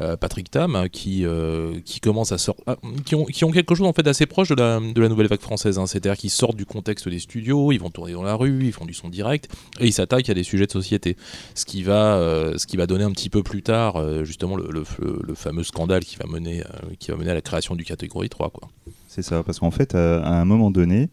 euh, 0.00 0.16
Patrick 0.16 0.50
Tam, 0.50 0.76
hein, 0.76 0.88
qui, 0.88 1.24
euh, 1.24 1.80
qui 1.84 2.00
commencent 2.00 2.32
à 2.32 2.38
sortir, 2.38 2.64
ah, 2.66 2.76
qui, 3.04 3.14
ont, 3.14 3.24
qui 3.24 3.44
ont 3.44 3.50
quelque 3.50 3.74
chose 3.74 3.86
en 3.86 3.92
fait 3.92 4.06
assez 4.06 4.26
proche 4.26 4.48
de 4.48 4.54
la, 4.54 4.78
de 4.80 5.00
la 5.00 5.08
nouvelle 5.08 5.28
vague 5.28 5.40
française, 5.40 5.78
hein, 5.78 5.86
c'est-à-dire 5.86 6.16
qu'ils 6.18 6.30
sortent 6.30 6.56
du 6.56 6.66
contexte 6.66 7.08
des 7.08 7.18
studios, 7.18 7.72
ils 7.72 7.78
vont 7.78 7.90
tourner 7.90 8.12
dans 8.12 8.22
la 8.22 8.34
rue, 8.34 8.64
ils 8.64 8.72
font 8.72 8.84
du 8.84 8.94
son 8.94 9.08
direct, 9.08 9.48
et 9.80 9.86
ils 9.86 9.92
s'attaquent 9.92 10.28
à 10.28 10.34
des 10.34 10.42
sujets 10.42 10.66
de 10.66 10.72
société. 10.72 11.16
Ce 11.54 11.64
qui 11.64 11.82
va, 11.82 12.16
euh, 12.16 12.58
ce 12.58 12.66
qui 12.66 12.76
va 12.76 12.86
donner 12.86 13.04
un 13.04 13.12
petit 13.12 13.30
peu 13.30 13.42
plus 13.42 13.62
tard, 13.62 14.24
justement, 14.24 14.56
le, 14.56 14.68
le, 14.70 15.34
fameux 15.34 15.64
scandale 15.64 16.04
qui 16.04 16.16
va, 16.16 16.26
mener, 16.26 16.62
qui 16.98 17.10
va 17.10 17.16
mener 17.16 17.30
à 17.30 17.34
la 17.34 17.40
création 17.42 17.74
du 17.74 17.84
catégorie 17.84 18.28
3, 18.28 18.50
quoi. 18.50 18.68
C'est 19.08 19.22
ça, 19.22 19.42
parce 19.42 19.60
qu'en 19.60 19.70
fait, 19.70 19.94
à, 19.94 20.28
un 20.40 20.44
moment 20.44 20.70
donné, 20.70 21.08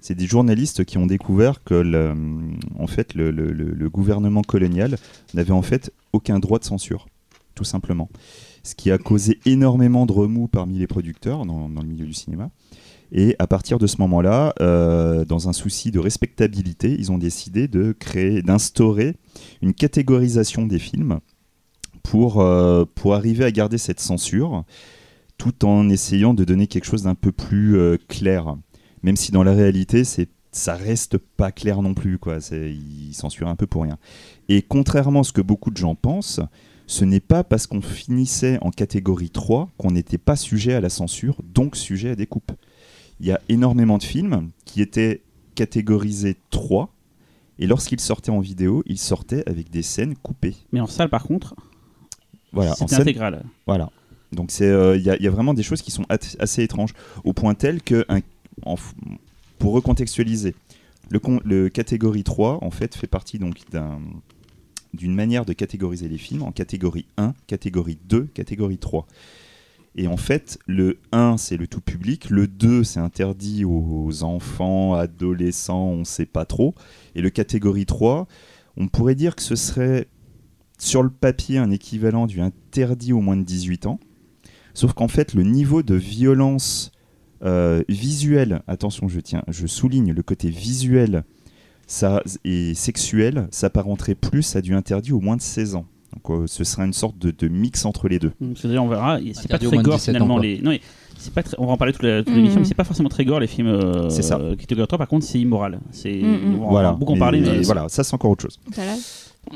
c'est 0.00 0.14
des 0.14 0.26
journalistes 0.26 0.84
qui 0.86 0.96
ont 0.96 1.06
découvert 1.06 1.62
que 1.62 1.74
le, 1.74 2.14
en 2.78 2.86
fait, 2.86 3.14
le- 3.14 3.30
le 3.30 3.88
gouvernement 3.90 4.42
colonial 4.42 4.96
n'avait 5.34 5.52
en 5.52 5.60
fait 5.62 5.92
aucun 6.12 6.38
droit 6.38 6.58
de 6.58 6.64
censure, 6.64 7.06
tout 7.54 7.64
simplement. 7.64 8.08
Ce 8.62 8.74
qui 8.74 8.90
a 8.90 8.98
causé 8.98 9.40
énormément 9.44 10.06
de 10.06 10.12
remous 10.12 10.48
parmi 10.48 10.78
les 10.78 10.86
producteurs 10.86 11.44
dans, 11.44 11.68
le 11.68 11.86
milieu 11.86 12.06
du 12.06 12.14
cinéma. 12.14 12.50
Et 13.10 13.36
à 13.38 13.46
partir 13.46 13.78
de 13.78 13.86
ce 13.86 13.98
moment-là, 13.98 14.54
euh, 14.60 15.24
dans 15.24 15.48
un 15.48 15.52
souci 15.52 15.90
de 15.90 15.98
respectabilité, 15.98 16.96
ils 16.98 17.12
ont 17.12 17.18
décidé 17.18 17.68
de 17.68 17.92
créer, 17.92 18.40
d'instaurer 18.40 19.16
une 19.60 19.74
catégorisation 19.74 20.66
des 20.66 20.78
films 20.78 21.20
pour, 22.02 22.40
euh, 22.40 22.84
pour 22.94 23.14
arriver 23.14 23.44
à 23.44 23.50
garder 23.50 23.78
cette 23.78 24.00
censure 24.00 24.64
tout 25.36 25.64
en 25.64 25.88
essayant 25.88 26.34
de 26.34 26.44
donner 26.44 26.68
quelque 26.68 26.84
chose 26.84 27.02
d'un 27.02 27.14
peu 27.14 27.32
plus 27.32 27.76
euh, 27.76 27.98
clair. 28.08 28.56
Même 29.02 29.16
si 29.16 29.32
dans 29.32 29.42
la 29.42 29.52
réalité, 29.52 30.04
c'est 30.04 30.28
ça 30.52 30.74
reste 30.74 31.16
pas 31.18 31.50
clair 31.50 31.82
non 31.82 31.94
plus. 31.94 32.18
Quoi. 32.18 32.38
Ils 32.52 33.14
censurent 33.14 33.48
un 33.48 33.56
peu 33.56 33.66
pour 33.66 33.82
rien. 33.82 33.98
Et 34.48 34.62
contrairement 34.62 35.20
à 35.20 35.24
ce 35.24 35.32
que 35.32 35.40
beaucoup 35.40 35.70
de 35.70 35.76
gens 35.76 35.94
pensent, 35.94 36.40
ce 36.92 37.04
n'est 37.06 37.20
pas 37.20 37.42
parce 37.42 37.66
qu'on 37.66 37.80
finissait 37.80 38.58
en 38.60 38.70
catégorie 38.70 39.30
3 39.30 39.70
qu'on 39.78 39.90
n'était 39.92 40.18
pas 40.18 40.36
sujet 40.36 40.74
à 40.74 40.80
la 40.80 40.90
censure, 40.90 41.36
donc 41.54 41.74
sujet 41.76 42.10
à 42.10 42.16
des 42.16 42.26
coupes. 42.26 42.52
Il 43.20 43.26
y 43.26 43.32
a 43.32 43.40
énormément 43.48 43.96
de 43.98 44.02
films 44.02 44.50
qui 44.66 44.82
étaient 44.82 45.22
catégorisés 45.54 46.36
3, 46.50 46.92
et 47.58 47.66
lorsqu'ils 47.66 48.00
sortaient 48.00 48.30
en 48.30 48.40
vidéo, 48.40 48.82
ils 48.86 48.98
sortaient 48.98 49.42
avec 49.48 49.70
des 49.70 49.82
scènes 49.82 50.14
coupées. 50.16 50.56
Mais 50.72 50.80
en 50.80 50.86
salle 50.86 51.08
par 51.08 51.24
contre, 51.24 51.54
Voilà, 52.52 52.72
en 52.72 52.74
c'était 52.74 52.96
intégral. 52.96 53.42
voilà. 53.66 53.90
Donc 54.32 54.50
c'est 54.50 54.66
euh, 54.68 54.96
il 54.96 55.02
y, 55.02 55.10
a- 55.10 55.16
il 55.16 55.22
y 55.22 55.26
a 55.28 55.30
vraiment 55.30 55.54
des 55.54 55.62
choses 55.62 55.80
qui 55.82 55.90
sont 55.90 56.04
assez 56.38 56.62
étranges 56.62 56.92
au 57.24 57.32
point 57.32 57.54
tel 57.54 57.82
que 57.82 58.04
un- 58.08 58.20
en 58.64 58.76
pour 59.58 59.72
recontextualiser 59.74 60.54
le, 61.10 61.18
con- 61.20 61.40
le 61.44 61.68
catégorie 61.68 62.24
3 62.24 62.58
en 62.62 62.70
fait 62.70 62.94
fait 62.96 63.06
partie 63.06 63.38
donc 63.38 63.56
d'un 63.70 63.98
d'une 64.92 65.14
manière 65.14 65.44
de 65.44 65.52
catégoriser 65.52 66.08
les 66.08 66.18
films 66.18 66.42
en 66.42 66.52
catégorie 66.52 67.06
1, 67.16 67.34
catégorie 67.46 67.98
2, 68.04 68.24
catégorie 68.34 68.78
3. 68.78 69.06
Et 69.94 70.06
en 70.06 70.16
fait, 70.16 70.58
le 70.66 70.98
1, 71.12 71.36
c'est 71.36 71.56
le 71.56 71.66
tout 71.66 71.80
public. 71.80 72.30
Le 72.30 72.46
2, 72.46 72.82
c'est 72.82 73.00
interdit 73.00 73.64
aux 73.64 74.22
enfants, 74.22 74.94
adolescents, 74.94 75.86
on 75.88 75.98
ne 75.98 76.04
sait 76.04 76.26
pas 76.26 76.46
trop. 76.46 76.74
Et 77.14 77.20
le 77.20 77.30
catégorie 77.30 77.86
3, 77.86 78.26
on 78.76 78.88
pourrait 78.88 79.14
dire 79.14 79.36
que 79.36 79.42
ce 79.42 79.56
serait 79.56 80.08
sur 80.78 81.02
le 81.02 81.10
papier 81.10 81.58
un 81.58 81.70
équivalent 81.70 82.26
du 82.26 82.40
interdit 82.40 83.12
aux 83.12 83.20
moins 83.20 83.36
de 83.36 83.44
18 83.44 83.86
ans. 83.86 84.00
Sauf 84.74 84.94
qu'en 84.94 85.08
fait, 85.08 85.34
le 85.34 85.42
niveau 85.42 85.82
de 85.82 85.94
violence 85.94 86.92
euh, 87.44 87.82
visuelle, 87.88 88.62
attention, 88.66 89.08
je 89.08 89.20
tiens, 89.20 89.42
je 89.48 89.66
souligne 89.66 90.12
le 90.12 90.22
côté 90.22 90.48
visuel 90.48 91.24
ça, 91.92 92.22
et 92.44 92.74
sexuel, 92.74 93.48
s'apparenterait 93.50 94.14
plus 94.14 94.56
à 94.56 94.62
du 94.62 94.74
interdit 94.74 95.12
aux 95.12 95.20
moins 95.20 95.36
de 95.36 95.42
16 95.42 95.74
ans. 95.74 95.84
Donc, 96.14 96.30
euh, 96.42 96.46
ce 96.46 96.64
serait 96.64 96.84
une 96.86 96.92
sorte 96.92 97.18
de, 97.18 97.30
de 97.30 97.48
mix 97.48 97.84
entre 97.84 98.08
les 98.08 98.18
deux. 98.18 98.32
C'est-à-dire, 98.56 98.82
on 98.82 98.88
verra, 98.88 99.18
c'est 99.34 99.48
pas 99.48 99.58
très 99.58 99.76
gore 99.78 99.94
17 99.96 100.14
ans, 100.16 100.18
finalement. 100.18 100.38
les... 100.38 100.60
non, 100.60 100.70
mais 100.70 100.80
c'est 101.18 101.32
pas 101.34 101.42
très- 101.42 101.56
On 101.58 101.66
va 101.66 101.72
en 101.72 101.76
parler 101.76 101.92
toute 101.92 102.02
l'émission, 102.02 102.32
Mhm. 102.34 102.58
mais 102.60 102.64
c'est 102.64 102.74
pas 102.74 102.84
forcément 102.84 103.08
très 103.10 103.24
gore 103.24 103.40
les 103.40 103.46
films 103.46 103.68
euh, 103.68 104.08
C'est 104.10 104.22
ça. 104.22 104.38
euh, 104.38 104.56
catégorie 104.56 104.86
3, 104.86 104.98
par 104.98 105.08
contre, 105.08 105.24
c'est 105.26 105.38
immoral. 105.38 105.80
C'est... 105.90 106.12
Mhm. 106.22 106.56
On 106.60 106.64
va 106.64 106.70
voilà. 106.70 106.92
beaucoup 106.92 107.12
en 107.12 107.18
parler, 107.18 107.40
mais. 107.40 107.58
mais 107.58 107.62
voilà, 107.62 107.88
ça 107.88 108.04
c'est 108.04 108.14
encore 108.14 108.30
autre 108.30 108.42
chose. 108.42 108.58
Talal 108.74 108.98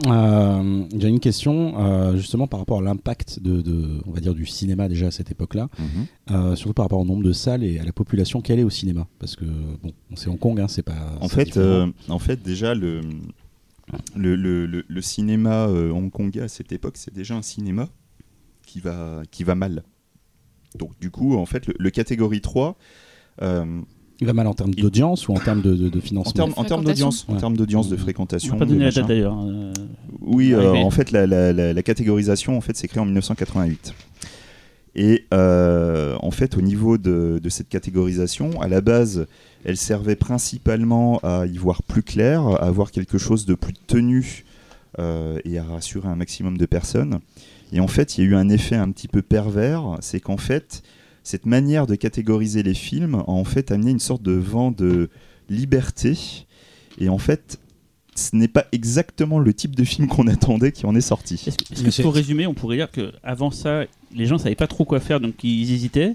Euh, 0.09 0.85
J'ai 0.99 1.09
une 1.09 1.21
question 1.21 1.79
euh, 1.81 2.17
justement 2.17 2.47
par 2.49 2.61
rapport 2.61 2.81
à 2.81 2.83
l'impact 2.83 3.41
de, 3.41 3.61
de- 3.63 4.03
on 4.07 4.11
va 4.11 4.21
dire, 4.21 4.35
du 4.35 4.45
cinéma 4.45 4.89
déjà 4.89 5.07
à 5.07 5.11
cette 5.11 5.31
époque-là, 5.31 5.69
euh, 6.31 6.57
surtout 6.57 6.75
par 6.75 6.85
rapport 6.87 7.01
au 7.01 7.05
nombre 7.05 7.23
de 7.23 7.33
salles 7.33 7.63
et 7.65 7.79
à 7.79 7.85
la 7.85 7.93
population 7.93 8.41
qu'elle 8.41 8.59
est 8.59 8.65
au 8.65 8.71
cinéma. 8.71 9.07
Parce 9.19 9.37
que 9.37 9.45
bon, 9.45 9.93
c'est 10.17 10.29
Hong 10.29 10.39
Kong, 10.39 10.61
hein, 10.61 10.69
c'est 10.69 10.83
pas. 10.83 11.17
En 11.21 11.29
fait, 11.29 11.57
euh, 11.57 11.87
en 12.09 12.19
fait, 12.19 12.43
déjà 12.43 12.75
le 12.75 13.01
le, 14.17 14.35
le- 14.35 14.67
le- 14.67 14.85
le 14.87 15.01
cinéma 15.03 15.69
euh, 15.69 15.91
hongkongais 15.93 16.41
à 16.43 16.49
cette 16.49 16.73
époque, 16.73 16.97
c'est 16.97 17.15
déjà 17.15 17.37
un 17.37 17.43
cinéma 17.43 17.89
qui 18.67 18.81
va 18.81 19.23
qui 19.31 19.45
va 19.45 19.55
mal. 19.55 19.85
Donc 20.77 20.99
du 21.01 21.11
coup, 21.13 21.37
en 21.37 21.47
fait, 21.47 21.69
le, 21.79 21.91
catégorie 21.91 22.41
3 22.41 22.77
euh, 23.43 23.81
il 24.21 24.27
va 24.27 24.33
mal 24.33 24.47
en 24.47 24.55
termes 24.55 24.75
d'audience 24.75 25.29
ou 25.29 25.33
en 25.33 25.39
termes 25.41 25.61
de, 25.63 25.75
de- 25.75 25.89
de 25.89 25.99
en 25.99 26.01
financement. 26.01 26.33
termes 26.33 26.53
en 26.57 26.65
termes 26.65 26.85
d'audience, 26.85 27.27
en 27.29 27.37
termes 27.37 27.57
d'audience, 27.57 27.89
de. 27.89 27.97
On 27.97 27.99
fréquentation, 27.99 28.57
pas 28.57 28.65
de 28.65 28.71
donner 28.71 28.85
la 28.87 28.91
date 28.91 29.07
d'ailleurs. 29.09 29.39
euh, 29.47 29.73
Oui, 30.23 30.53
euh, 30.55 30.73
en 30.75 30.91
fait, 30.91 31.11
la, 31.11 31.27
la- 31.27 31.53
la- 31.53 31.73
la 31.73 31.83
catégorisation, 31.83 32.57
en 32.57 32.61
fait, 32.61 32.77
s'est 32.77 32.89
créée 32.89 33.01
en 33.01 33.05
1988. 33.07 33.95
Et 34.99 35.27
euh, 35.35 36.17
en 36.23 36.31
fait, 36.31 36.57
au 36.57 36.63
niveau 36.63 36.97
de, 36.97 37.39
de 37.43 37.49
cette 37.51 37.69
catégorisation, 37.69 38.63
à 38.63 38.69
la 38.69 38.81
base, 38.81 39.27
elle 39.65 39.77
servait 39.77 40.17
principalement 40.17 41.19
à 41.23 41.45
y 41.47 41.59
voir 41.59 41.83
plus 41.83 42.03
clair, 42.03 42.47
à 42.47 42.65
avoir 42.65 42.91
quelque 42.91 43.19
chose 43.19 43.45
de 43.45 43.55
plus 43.55 43.75
tenu 43.87 44.45
euh, 44.99 45.39
et 45.45 45.59
à 45.59 45.65
rassurer 45.65 46.09
un 46.09 46.17
maximum 46.17 46.57
de 46.57 46.65
personnes. 46.65 47.19
Et 47.73 47.81
en 47.81 47.89
fait, 47.89 48.17
il 48.17 48.25
y 48.25 48.27
a 48.27 48.31
eu 48.31 48.35
un 48.37 48.49
effet 48.49 48.77
un 48.77 48.91
petit 48.91 49.09
peu 49.09 49.21
pervers, 49.21 49.99
c'est 50.01 50.21
qu'en 50.21 50.39
fait, 50.39 50.83
cette 51.27 51.45
manière 51.45 51.89
de 51.89 51.97
catégoriser 51.97 52.63
les 52.63 52.73
films 52.73 53.17
a 53.17 53.29
en 53.29 53.43
fait 53.43 53.73
amené 53.73 53.91
une 53.91 53.99
sorte 53.99 54.23
de 54.23 54.31
vent 54.31 54.71
de 54.71 55.11
liberté. 55.51 56.17
Et 57.01 57.09
en 57.09 57.19
fait, 57.19 57.59
ce 58.15 58.37
n'est 58.37 58.47
pas 58.47 58.67
exactement 58.71 59.41
le 59.41 59.53
type 59.53 59.75
de 59.75 59.83
film 59.83 60.07
qu'on 60.07 60.29
attendait 60.29 60.71
qui 60.71 60.87
en 60.87 60.95
est 60.95 61.01
sorti. 61.01 61.35
Est-ce 61.35 61.59
que, 61.59 61.89
est-ce 61.89 62.03
pour 62.03 62.15
résumer, 62.15 62.47
on 62.47 62.55
pourrait 62.55 62.77
dire 62.77 62.93
que 62.93 63.13
avant 63.25 63.51
ça, 63.51 63.87
les 64.15 64.27
gens 64.27 64.39
savaient 64.39 64.55
pas 64.55 64.69
trop 64.69 64.85
quoi 64.85 65.01
faire, 65.01 65.19
donc 65.19 65.43
ils 65.43 65.73
hésitaient. 65.73 66.15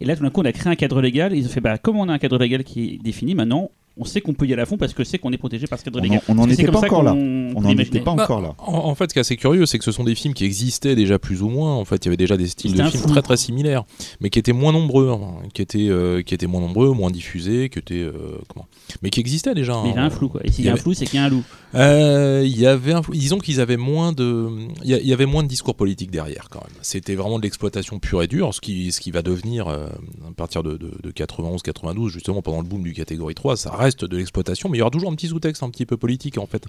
Et 0.00 0.04
là, 0.04 0.16
tout 0.16 0.24
d'un 0.24 0.30
coup, 0.30 0.40
on 0.40 0.44
a 0.44 0.52
créé 0.52 0.72
un 0.72 0.76
cadre 0.76 1.00
légal. 1.00 1.32
Et 1.34 1.38
ils 1.38 1.46
ont 1.46 1.50
fait, 1.50 1.60
bah, 1.60 1.78
comme 1.78 1.96
on 1.96 2.08
a 2.08 2.12
un 2.12 2.18
cadre 2.18 2.38
légal 2.38 2.64
qui 2.64 2.94
est 2.94 2.98
défini, 2.98 3.36
maintenant, 3.36 3.70
on 3.98 4.04
sait 4.04 4.20
qu'on 4.20 4.32
peut 4.34 4.46
y 4.46 4.52
aller 4.52 4.62
à 4.62 4.66
fond 4.66 4.76
parce 4.76 4.94
que 4.94 5.04
c'est 5.04 5.18
qu'on 5.18 5.32
est 5.32 5.38
protégé 5.38 5.66
par 5.66 5.78
ce 5.78 5.84
cadre 5.84 6.00
légal. 6.00 6.20
on 6.28 6.34
n'en 6.34 6.48
était 6.48 6.66
pas 6.66 6.78
encore 6.78 7.02
là. 7.02 7.12
On 7.14 7.60
n'en 7.60 7.70
était 7.70 8.00
pas 8.00 8.12
encore 8.12 8.40
là. 8.40 8.54
En, 8.58 8.94
fait, 8.94 9.10
ce 9.10 9.14
qui 9.14 9.18
est 9.18 9.20
assez 9.20 9.36
curieux, 9.36 9.66
c'est 9.66 9.78
que 9.78 9.84
ce 9.84 9.92
sont 9.92 10.04
des 10.04 10.14
films 10.14 10.34
qui 10.34 10.44
existaient 10.44 10.94
déjà 10.94 11.18
plus 11.18 11.42
ou 11.42 11.48
moins. 11.48 11.74
En 11.74 11.84
fait, 11.84 12.04
il 12.04 12.06
y 12.06 12.08
avait 12.08 12.16
déjà 12.16 12.36
des 12.36 12.48
styles 12.48 12.74
de 12.74 12.82
films 12.84 13.04
très 13.04 13.22
très 13.22 13.36
similaires, 13.36 13.84
mais 14.20 14.30
qui 14.30 14.38
étaient 14.38 14.52
moins 14.52 14.72
nombreux, 14.72 15.10
hein, 15.10 15.42
qui 15.54 15.62
étaient 15.62 15.88
euh, 15.88 16.22
qui 16.22 16.34
étaient 16.34 16.46
moins 16.46 16.60
nombreux, 16.60 16.92
moins 16.92 17.10
diffusés, 17.10 17.68
qui 17.68 17.78
étaient 17.78 17.94
euh, 17.94 18.12
comment, 18.48 18.66
mais 19.02 19.10
qui 19.10 19.20
existaient 19.20 19.54
déjà. 19.54 19.80
Mais 19.82 19.90
il 19.90 19.90
y 19.90 19.92
avait 19.92 20.00
hein. 20.00 20.06
un 20.06 20.10
flou, 20.10 20.28
quoi. 20.28 20.40
Et 20.44 20.50
s'il 20.50 20.64
y 20.64 20.68
a 20.68 20.74
un 20.74 20.76
flou, 20.76 20.94
c'est 20.94 21.06
qu'il 21.06 21.18
y 21.18 21.22
a 21.22 21.24
un 21.24 21.28
loup. 21.28 21.42
Euh, 21.74 22.42
Il 22.44 22.58
y 22.58 22.66
avait 22.66 22.92
un 22.92 23.02
flou. 23.02 23.14
disons 23.14 23.38
qu'ils 23.38 23.60
avaient 23.60 23.76
moins 23.76 24.12
de, 24.12 24.48
il 24.84 24.90
y, 24.90 24.94
a- 24.94 24.98
il 25.00 25.06
y 25.06 25.12
avait 25.12 25.26
moins 25.26 25.42
de 25.42 25.48
discours 25.48 25.74
politique 25.74 26.10
derrière 26.10 26.48
quand 26.50 26.60
même. 26.60 26.76
C'était 26.82 27.14
vraiment 27.14 27.38
de 27.38 27.42
l'exploitation 27.42 27.98
pure 27.98 28.22
et 28.22 28.26
dure, 28.26 28.54
ce 28.54 28.60
qui 28.60 28.92
ce 28.92 29.00
qui 29.00 29.10
va 29.10 29.22
devenir 29.22 29.68
euh, 29.68 29.86
à 30.26 30.32
partir 30.36 30.62
de, 30.62 30.76
de, 30.76 30.90
de 31.02 31.10
91-92 31.10 32.08
justement 32.08 32.42
pendant 32.42 32.60
le 32.60 32.66
boom 32.66 32.82
du 32.82 32.92
catégorie 32.94 33.34
3, 33.34 33.56
ça 33.56 33.70
reste 33.74 33.87
de 33.96 34.16
l'exploitation, 34.16 34.68
mais 34.68 34.78
il 34.78 34.80
y 34.80 34.82
aura 34.82 34.90
toujours 34.90 35.10
un 35.10 35.14
petit 35.14 35.28
sous-texte 35.28 35.62
un 35.62 35.70
petit 35.70 35.86
peu 35.86 35.96
politique 35.96 36.38
en 36.38 36.46
fait 36.46 36.64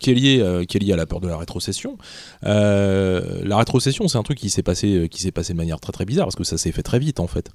qui 0.00 0.10
est 0.10 0.14
lié, 0.14 0.40
euh, 0.40 0.64
qui 0.64 0.76
est 0.76 0.80
lié 0.80 0.92
à 0.92 0.96
la 0.96 1.06
peur 1.06 1.20
de 1.20 1.28
la 1.28 1.38
rétrocession. 1.38 1.96
Euh, 2.44 3.40
la 3.42 3.56
rétrocession, 3.56 4.06
c'est 4.06 4.18
un 4.18 4.22
truc 4.22 4.38
qui 4.38 4.50
s'est 4.50 4.62
passé, 4.62 4.94
euh, 4.94 5.06
qui 5.06 5.22
s'est 5.22 5.30
passé 5.32 5.54
de 5.54 5.56
manière 5.56 5.80
très 5.80 5.92
très 5.92 6.04
bizarre 6.04 6.26
parce 6.26 6.36
que 6.36 6.44
ça 6.44 6.58
s'est 6.58 6.72
fait 6.72 6.82
très 6.82 6.98
vite 6.98 7.20
en 7.20 7.26
fait. 7.26 7.50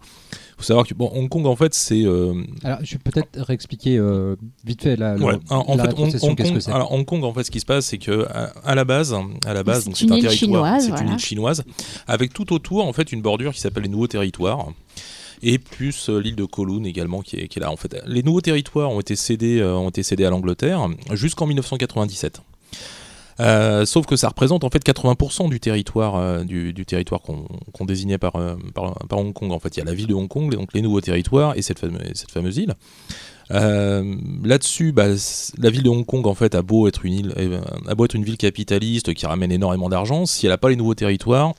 Faut 0.57 0.63
savoir 0.63 0.85
que 0.87 0.93
bon, 0.93 1.11
Hong 1.13 1.29
Kong 1.29 1.45
en 1.45 1.55
fait 1.55 1.73
c'est 1.73 2.03
euh, 2.03 2.33
Alors, 2.63 2.79
je 2.83 2.93
vais 2.93 2.99
peut-être 3.03 3.39
réexpliquer 3.39 3.97
euh, 3.97 4.35
vite 4.65 4.81
fait 4.81 4.95
la, 4.95 5.15
Ouais, 5.15 5.35
en, 5.49 5.57
en 5.57 5.75
la 5.75 5.83
fait, 5.83 5.89
Hong, 5.89 5.97
rétrocession, 5.97 6.27
Hong 6.29 6.37
qu'est-ce 6.37 6.49
Kong, 6.49 6.57
que 6.57 6.63
c'est 6.63 6.71
alors, 6.71 6.91
Hong 6.91 7.05
Kong, 7.05 7.23
en 7.23 7.33
fait, 7.33 7.43
ce 7.43 7.51
qui 7.51 7.59
se 7.59 7.65
passe, 7.65 7.85
c'est 7.85 7.97
que 7.97 8.25
à, 8.31 8.51
à 8.65 8.75
la 8.75 8.83
base, 8.83 9.15
à 9.45 9.53
la 9.53 9.63
base, 9.63 9.83
C'est 9.83 9.85
donc 9.85 10.01
une 10.01 10.07
c'est 10.09 10.13
un 10.15 10.29
territoire, 10.29 10.81
c'est 10.81 10.87
voilà. 10.87 11.03
une 11.03 11.11
île 11.13 11.19
chinoise, 11.19 11.63
avec 12.07 12.33
tout 12.33 12.51
autour, 12.53 12.85
en 12.85 12.93
fait, 12.93 13.11
une 13.11 13.21
bordure 13.21 13.53
qui 13.53 13.59
s'appelle 13.59 13.83
les 13.83 13.89
Nouveaux 13.89 14.07
Territoires. 14.07 14.69
Et 15.45 15.59
plus 15.59 16.09
euh, 16.09 16.19
l'île 16.19 16.37
de 16.37 16.45
Kowloon 16.45 16.85
également 16.85 17.21
qui 17.21 17.35
est, 17.35 17.55
là. 17.57 17.69
En 17.69 17.75
fait, 17.75 18.01
les 18.07 18.23
nouveaux 18.23 18.41
territoires 18.41 18.89
ont 18.89 19.01
été 19.01 19.17
cédés, 19.17 19.59
euh, 19.59 19.75
ont 19.75 19.89
été 19.89 20.01
cédés 20.01 20.23
à 20.23 20.29
l'Angleterre 20.29 20.87
jusqu'en 21.11 21.45
1997. 21.45 22.41
Euh, 23.39 23.85
sauf 23.85 24.05
que 24.05 24.15
ça 24.15 24.29
représente 24.29 24.63
en 24.63 24.69
fait 24.69 24.85
80% 24.85 25.49
du 25.49 25.59
territoire, 25.59 26.45
du, 26.45 26.85
territoire 26.85 27.19
qu'on 27.21 27.85
désignait 27.85 28.17
par, 28.17 28.35
Hong 28.35 29.33
Kong. 29.33 29.51
En 29.51 29.59
fait, 29.59 29.75
il 29.75 29.79
y 29.79 29.81
a 29.81 29.85
la 29.85 29.93
ville 29.93 30.07
de 30.07 30.13
Hong 30.13 30.29
Kong, 30.29 30.53
donc 30.53 30.69
les 30.73 30.81
nouveaux 30.81 31.01
territoires 31.01 31.57
et 31.57 31.61
cette, 31.61 31.79
fame- 31.79 31.99
cette 32.13 32.31
fameuse 32.31 32.57
île. 32.57 32.75
Là-dessus, 33.49 34.93
bah, 34.93 35.07
la 35.57 35.69
ville 35.69 35.83
de 35.83 35.89
Hong 35.89 36.05
Kong 36.05 36.25
en 36.25 36.35
fait 36.35 36.55
a 36.55 36.61
beau 36.61 36.87
être 36.87 37.05
une 37.05 37.13
île, 37.13 37.33
a 37.87 37.95
beau 37.95 38.05
être 38.05 38.15
une 38.15 38.23
ville 38.23 38.37
capitaliste 38.37 39.13
qui 39.13 39.25
ramène 39.25 39.51
énormément 39.51 39.89
d'argent, 39.89 40.25
si 40.25 40.45
elle 40.45 40.51
n'a 40.51 40.57
pas 40.57 40.69
les 40.69 40.77
nouveaux 40.77 40.95
territoires, 40.95 41.53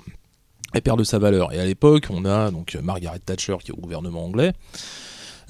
elle 0.74 0.82
perd 0.82 0.98
de 0.98 1.04
sa 1.04 1.18
valeur. 1.18 1.52
Et 1.52 1.58
à 1.58 1.64
l'époque, 1.64 2.08
on 2.10 2.24
a 2.24 2.50
donc 2.50 2.76
Margaret 2.82 3.20
Thatcher 3.20 3.56
qui 3.62 3.70
est 3.70 3.74
au 3.74 3.80
gouvernement 3.80 4.24
anglais. 4.24 4.52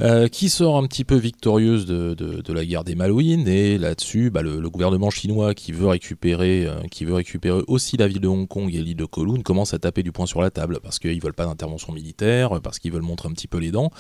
euh, 0.00 0.26
qui 0.26 0.48
sort 0.48 0.76
un 0.76 0.86
petit 0.86 1.04
peu 1.04 1.14
victorieuse 1.14 1.86
de, 1.86 2.52
la 2.52 2.64
guerre 2.64 2.82
des 2.82 2.96
Malouines 2.96 3.46
et 3.46 3.78
là-dessus 3.78 4.28
bah, 4.30 4.42
le, 4.42 4.68
gouvernement 4.68 5.10
chinois 5.10 5.54
qui 5.54 5.70
veut 5.70 5.86
récupérer 5.86 6.66
euh, 6.66 6.82
qui 6.90 7.04
veut 7.04 7.14
récupérer 7.14 7.62
aussi 7.68 7.96
la 7.96 8.08
ville 8.08 8.20
de 8.20 8.26
Hong 8.26 8.48
Kong 8.48 8.74
et 8.74 8.82
l'île 8.82 8.96
de 8.96 9.04
Kowloon 9.04 9.42
commence 9.42 9.72
à 9.72 9.78
taper 9.78 10.02
du 10.02 10.10
poing 10.10 10.26
sur 10.26 10.42
la 10.42 10.50
table 10.50 10.80
parce 10.82 10.98
qu'ils 10.98 11.22
veulent 11.22 11.32
pas 11.32 11.46
d'intervention 11.46 11.92
militaire 11.92 12.60
parce 12.60 12.80
qu'ils 12.80 12.92
veulent 12.92 13.02
montrer 13.02 13.28
un 13.28 13.32
petit 13.32 13.46
peu 13.46 13.58
les 13.58 13.70
dents 13.70 13.90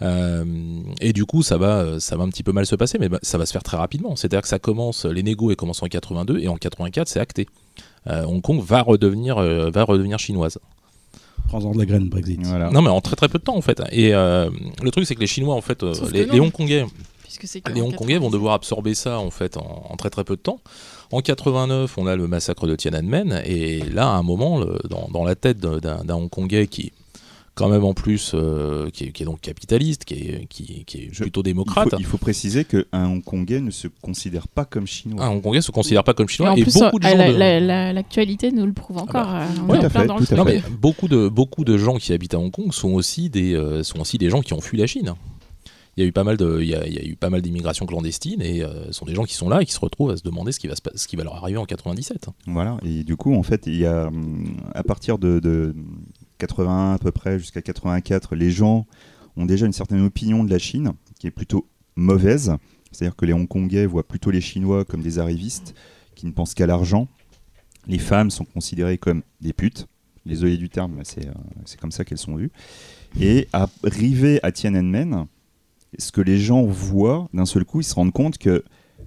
euh, 0.00 0.44
et 1.00 1.12
du 1.12 1.24
coup, 1.24 1.42
ça 1.42 1.58
va, 1.58 1.98
ça 2.00 2.16
va 2.16 2.24
un 2.24 2.28
petit 2.28 2.42
peu 2.42 2.52
mal 2.52 2.66
se 2.66 2.76
passer, 2.76 2.98
mais 2.98 3.08
bah, 3.08 3.18
ça 3.22 3.38
va 3.38 3.46
se 3.46 3.52
faire 3.52 3.62
très 3.62 3.76
rapidement. 3.76 4.16
C'est-à-dire 4.16 4.42
que 4.42 4.48
ça 4.48 4.58
commence, 4.58 5.04
les 5.04 5.22
négos, 5.22 5.54
commencent 5.56 5.82
en 5.82 5.88
82 5.88 6.38
et 6.38 6.48
en 6.48 6.56
84, 6.56 7.08
c'est 7.08 7.20
acté. 7.20 7.48
Euh, 8.06 8.24
Hong 8.24 8.40
Kong 8.40 8.60
va 8.62 8.82
redevenir, 8.82 9.38
euh, 9.38 9.70
va 9.70 9.84
redevenir 9.84 10.18
chinoise. 10.18 10.58
Prends-en 11.48 11.72
de 11.72 11.78
la 11.78 11.86
graine 11.86 12.08
Brexit. 12.08 12.40
Voilà. 12.44 12.70
Non, 12.70 12.82
mais 12.82 12.90
en 12.90 13.00
très 13.00 13.16
très 13.16 13.28
peu 13.28 13.38
de 13.38 13.44
temps 13.44 13.56
en 13.56 13.62
fait. 13.62 13.80
Et 13.92 14.14
euh, 14.14 14.50
le 14.82 14.90
truc, 14.90 15.06
c'est 15.06 15.14
que 15.14 15.20
les 15.20 15.26
Chinois, 15.26 15.54
en 15.54 15.60
fait, 15.62 15.82
euh, 15.82 15.94
les, 16.12 16.26
les 16.26 16.40
Hongkongais, 16.40 16.84
les 17.74 17.80
Hongkongais 17.80 18.14
vont 18.18 18.26
90. 18.28 18.30
devoir 18.32 18.54
absorber 18.54 18.94
ça 18.94 19.18
en 19.18 19.30
fait 19.30 19.56
en, 19.56 19.86
en 19.90 19.96
très 19.96 20.10
très 20.10 20.24
peu 20.24 20.36
de 20.36 20.40
temps. 20.42 20.60
En 21.10 21.20
89, 21.22 21.96
on 21.96 22.06
a 22.06 22.16
le 22.16 22.28
massacre 22.28 22.66
de 22.66 22.76
Tiananmen 22.76 23.40
et 23.46 23.80
là, 23.80 24.08
à 24.08 24.16
un 24.16 24.22
moment, 24.22 24.58
le- 24.58 24.78
dans, 24.90 25.08
dans 25.10 25.24
la 25.24 25.34
tête 25.36 25.58
d'un 25.58 25.78
d'un 26.04 26.14
Hongkongais 26.14 26.66
qui 26.66 26.92
quand 27.58 27.68
même 27.68 27.84
en 27.84 27.92
plus, 27.92 28.32
euh, 28.34 28.88
qui, 28.90 29.04
est, 29.04 29.10
qui 29.12 29.24
est 29.24 29.26
donc 29.26 29.40
capitaliste, 29.40 30.04
qui 30.04 30.14
est, 30.14 30.46
qui, 30.48 30.84
qui 30.84 30.98
est 30.98 31.10
plutôt 31.20 31.40
Il 31.40 31.44
démocrate. 31.44 31.90
faut, 31.90 31.96
il 31.98 32.04
faut 32.06 32.16
préciser 32.18 32.64
qu'un 32.64 32.84
Hongkongais 32.92 33.60
ne 33.60 33.70
se 33.72 33.88
considère 34.00 34.46
pas 34.46 34.64
comme 34.64 34.86
chinois. 34.86 35.24
Un 35.24 35.30
Hongkongais 35.30 35.60
se 35.60 35.72
considère 35.72 36.04
pas 36.04 36.14
comme 36.14 36.26
Et 36.28 36.32
chinois 36.32 36.52
en 36.52 36.56
et, 36.56 36.62
plus, 36.62 36.74
beaucoup 36.74 37.00
de 37.00 37.06
euh, 37.06 37.10
gens. 37.10 37.16
la- 37.16 37.32
de- 37.32 37.36
la- 37.38 37.60
la- 37.60 37.92
l'actualité 37.92 38.52
nous 38.52 38.64
le 38.64 38.72
prouve 38.72 38.98
encore. 38.98 39.24
bah, 39.26 39.42
euh, 39.42 39.46
on 39.62 39.66
tout 39.66 39.74
est 39.74 39.78
en 39.78 39.82
à 39.84 39.90
plein 39.90 40.00
fait, 40.02 40.06
dans 40.06 40.14
tout 40.16 40.20
le 40.20 40.24
à 40.24 40.26
truc. 40.26 40.38
Non, 40.38 40.44
fait. 40.44 40.62
mais 40.70 40.76
beaucoup 40.76 41.08
de, 41.08 41.28
beaucoup 41.28 41.64
de 41.64 41.76
gens 41.76 41.96
qui 41.96 42.12
habitent 42.12 42.34
à 42.34 42.38
Hong 42.38 42.52
Kong 42.52 42.72
sont 42.72 42.90
aussi 42.94 43.28
des, 43.28 43.54
euh, 43.54 43.82
sont 43.82 43.98
aussi 44.00 44.18
des 44.18 44.30
gens 44.30 44.40
qui 44.40 44.52
ont 44.54 44.60
fui 44.60 44.78
la 44.78 44.86
Chine. 44.86 45.14
Il 45.96 46.02
y 46.02 46.04
a 46.04 46.06
eu 46.06 46.12
pas 46.12 46.22
mal 46.22 46.36
de, 46.36 46.60
il 46.62 46.68
y 46.68 46.76
a, 46.76 46.86
il 46.86 46.94
y 46.94 46.98
a 47.00 47.02
eu 47.02 47.16
pas 47.16 47.28
mal 47.28 47.42
d'immigration 47.42 47.84
clandestine 47.84 48.40
et 48.40 48.62
euh, 48.62 48.86
ce 48.86 48.92
sont 48.92 49.04
des 49.04 49.16
gens 49.16 49.24
qui 49.24 49.34
sont 49.34 49.48
là 49.48 49.62
et 49.62 49.66
qui 49.66 49.72
se 49.72 49.80
retrouvent 49.80 50.12
à 50.12 50.16
se 50.16 50.22
demander 50.22 50.52
ce 50.52 50.60
qui 50.60 50.68
va, 50.68 50.76
se, 50.76 50.82
ce 50.94 51.08
qui 51.08 51.16
va 51.16 51.24
leur 51.24 51.34
arriver 51.34 51.58
en 51.58 51.64
97. 51.64 52.28
Voilà, 52.46 52.76
et 52.84 53.02
du 53.02 53.16
coup, 53.16 53.34
en 53.34 53.42
fait, 53.42 53.64
il 53.66 53.78
y 53.78 53.84
a, 53.84 54.06
hum, 54.06 54.44
à 54.76 54.84
partir 54.84 55.18
de, 55.18 55.40
de 55.40 55.74
81 56.38 56.94
à 56.94 56.98
peu 56.98 57.12
près 57.12 57.38
jusqu'à 57.38 57.62
84, 57.62 58.34
les 58.34 58.50
gens 58.50 58.86
ont 59.36 59.46
déjà 59.46 59.66
une 59.66 59.72
certaine 59.72 60.00
opinion 60.04 60.44
de 60.44 60.50
la 60.50 60.58
Chine 60.58 60.92
qui 61.18 61.26
est 61.26 61.32
plutôt 61.32 61.68
mauvaise. 61.96 62.54
C'est-à-dire 62.90 63.16
que 63.16 63.26
les 63.26 63.32
Hongkongais 63.32 63.86
voient 63.86 64.06
plutôt 64.06 64.30
les 64.30 64.40
Chinois 64.40 64.84
comme 64.84 65.02
des 65.02 65.18
arrivistes 65.18 65.74
qui 66.14 66.26
ne 66.26 66.32
pensent 66.32 66.54
qu'à 66.54 66.66
l'argent. 66.66 67.08
Les 67.86 67.98
femmes 67.98 68.30
sont 68.30 68.44
considérées 68.44 68.98
comme 68.98 69.22
des 69.40 69.52
putes. 69.52 69.86
Désolé 70.26 70.56
du 70.56 70.68
terme, 70.68 70.98
euh, 70.98 71.32
c'est 71.64 71.80
comme 71.80 71.92
ça 71.92 72.04
qu'elles 72.04 72.18
sont 72.18 72.36
vues. 72.36 72.50
Et 73.18 73.48
arrivé 73.52 74.40
à 74.42 74.52
Tiananmen, 74.52 75.26
ce 75.98 76.12
que 76.12 76.20
les 76.20 76.38
gens 76.38 76.64
voient, 76.64 77.28
d'un 77.32 77.46
seul 77.46 77.64
coup, 77.64 77.80
ils 77.80 77.84
se 77.84 77.94
rendent 77.94 78.12
compte 78.12 78.36
que 78.36 78.62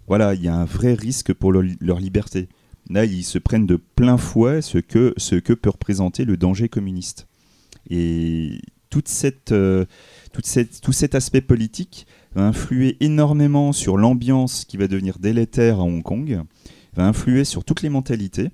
voilà, 0.07 0.33
il 0.33 0.41
y 0.41 0.47
a 0.47 0.55
un 0.55 0.65
vrai 0.65 0.93
risque 0.93 1.33
pour 1.33 1.51
leur 1.51 1.99
liberté. 1.99 2.49
Là, 2.91 3.05
ils 3.05 3.23
se 3.23 3.37
prennent 3.37 3.65
de 3.65 3.77
plein 3.77 4.17
fouet 4.17 4.61
ce 4.61 4.77
que, 4.77 5.13
peut 5.53 5.69
représenter 5.69 6.25
le 6.25 6.35
danger 6.35 6.67
communiste. 6.67 7.27
Et 7.89 8.59
euh, 9.51 9.85
tout 10.33 10.91
cet 10.91 11.15
aspect 11.15 11.41
politique 11.41 12.05
va 12.35 12.47
influer 12.47 12.97
énormément 12.99 13.71
sur 13.71 13.97
l'ambiance 13.97 14.65
qui 14.65 14.75
va 14.75 14.87
devenir 14.87 15.19
délétère 15.19 15.79
à 15.79 15.83
Hong 15.83 16.03
Kong, 16.03 16.41
va 16.93 17.07
influer 17.07 17.45
sur 17.45 17.63
toutes 17.63 17.81
les 17.81 17.89
mentalités. 17.89 18.49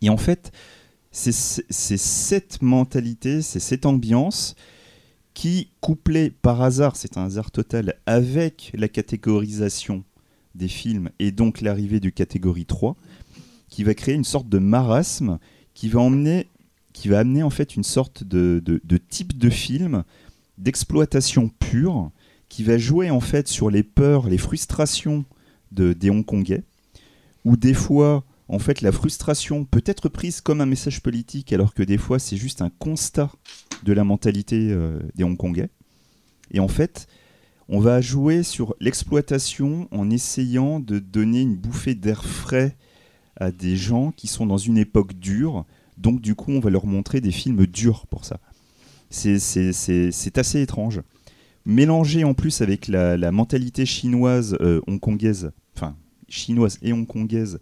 Et 0.00 0.10
en 0.10 0.16
fait, 0.16 0.52
c'est 1.10 1.32
c'est 1.32 1.96
cette 1.96 2.62
mentalité, 2.62 3.42
c'est 3.42 3.60
cette 3.60 3.84
ambiance 3.84 4.54
qui, 5.34 5.70
couplée 5.80 6.30
par 6.30 6.62
hasard, 6.62 6.94
c'est 6.94 7.16
un 7.16 7.24
hasard 7.24 7.50
total, 7.50 7.96
avec 8.06 8.70
la 8.74 8.88
catégorisation 8.88 10.04
des 10.54 10.68
films 10.68 11.10
et 11.18 11.32
donc 11.32 11.60
l'arrivée 11.60 12.00
du 12.00 12.12
catégorie 12.12 12.66
3, 12.66 12.96
qui 13.80 13.84
va 13.84 13.94
créer 13.94 14.14
une 14.14 14.24
sorte 14.24 14.46
de 14.46 14.58
marasme 14.58 15.38
qui 15.72 15.88
va 15.88 16.00
emmener 16.00 16.48
qui 16.92 17.08
va 17.08 17.20
amener 17.20 17.42
en 17.42 17.48
fait 17.48 17.76
une 17.76 17.82
sorte 17.82 18.24
de, 18.24 18.62
type 19.08 19.38
de 19.38 19.48
film 19.48 20.04
d'exploitation 20.58 21.48
pure 21.48 22.10
qui 22.50 22.62
va 22.62 22.76
jouer 22.76 23.08
en 23.08 23.20
fait 23.20 23.48
sur 23.48 23.70
les 23.70 23.82
peurs, 23.82 24.28
les 24.28 24.36
frustrations 24.36 25.24
de, 25.72 25.94
des 25.94 26.10
Hongkongais, 26.10 26.62
où 27.46 27.56
des 27.56 27.72
fois 27.72 28.22
en 28.48 28.58
fait 28.58 28.82
la 28.82 28.92
frustration 28.92 29.64
peut 29.64 29.84
être 29.86 30.10
prise 30.10 30.42
comme 30.42 30.60
un 30.60 30.66
message 30.66 31.00
politique 31.00 31.50
alors 31.54 31.72
que 31.72 31.82
des 31.82 31.96
fois 31.96 32.18
c'est 32.18 32.36
juste 32.36 32.60
un 32.60 32.70
constat 32.80 33.32
de 33.82 33.94
la 33.94 34.04
mentalité 34.04 34.72
euh, 34.72 34.98
des 35.14 35.24
Hongkongais. 35.24 35.70
Et 36.50 36.60
en 36.60 36.68
fait, 36.68 37.08
on 37.70 37.80
va 37.80 38.02
jouer 38.02 38.42
sur 38.42 38.74
l'exploitation 38.78 39.88
en 39.90 40.10
essayant 40.10 40.80
de 40.80 40.98
donner 40.98 41.40
une 41.40 41.56
bouffée 41.56 41.94
d'air 41.94 42.26
frais 42.26 42.76
à 43.40 43.50
des 43.50 43.76
gens 43.76 44.12
qui 44.12 44.26
sont 44.26 44.46
dans 44.46 44.58
une 44.58 44.78
époque 44.78 45.14
dure. 45.14 45.64
Donc 45.98 46.20
du 46.20 46.34
coup, 46.34 46.52
on 46.52 46.60
va 46.60 46.70
leur 46.70 46.86
montrer 46.86 47.20
des 47.20 47.32
films 47.32 47.66
durs 47.66 48.06
pour 48.06 48.24
ça. 48.24 48.38
C'est- 49.08 50.38
assez 50.38 50.62
étrange. 50.62 51.00
Mélangé 51.66 52.24
en 52.24 52.34
plus 52.34 52.60
avec 52.62 52.86
la, 52.86 53.32
mentalité 53.32 53.84
chinoise 53.84 54.56
euh, 54.60 54.80
hongkongaise, 54.86 55.50
enfin 55.76 55.96
chinoise 56.28 56.78
et 56.82 56.92
hongkongaise, 56.92 57.58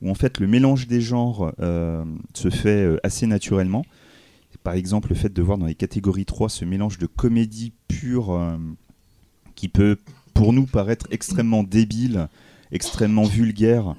où 0.00 0.10
en 0.10 0.14
fait 0.14 0.38
le 0.38 0.46
mélange 0.46 0.86
des 0.86 1.00
genres 1.00 1.52
euh, 1.60 2.04
se 2.34 2.50
fait 2.50 2.84
euh, 2.84 2.98
assez 3.02 3.26
naturellement. 3.26 3.84
Par 4.62 4.74
exemple, 4.74 5.08
le 5.08 5.16
fait 5.16 5.32
de 5.32 5.42
voir 5.42 5.58
dans 5.58 5.66
les 5.66 5.74
catégories 5.74 6.24
3 6.24 6.48
ce 6.48 6.64
mélange 6.64 6.98
de 6.98 7.06
comédie 7.06 7.72
pure 7.88 8.58
qui 9.56 9.68
peut 9.68 9.96
pour 10.34 10.52
nous 10.52 10.66
paraître 10.66 11.06
extrêmement 11.10 11.64
débile, 11.64 12.28
extrêmement 12.70 13.24
vulgaire, 13.24 13.96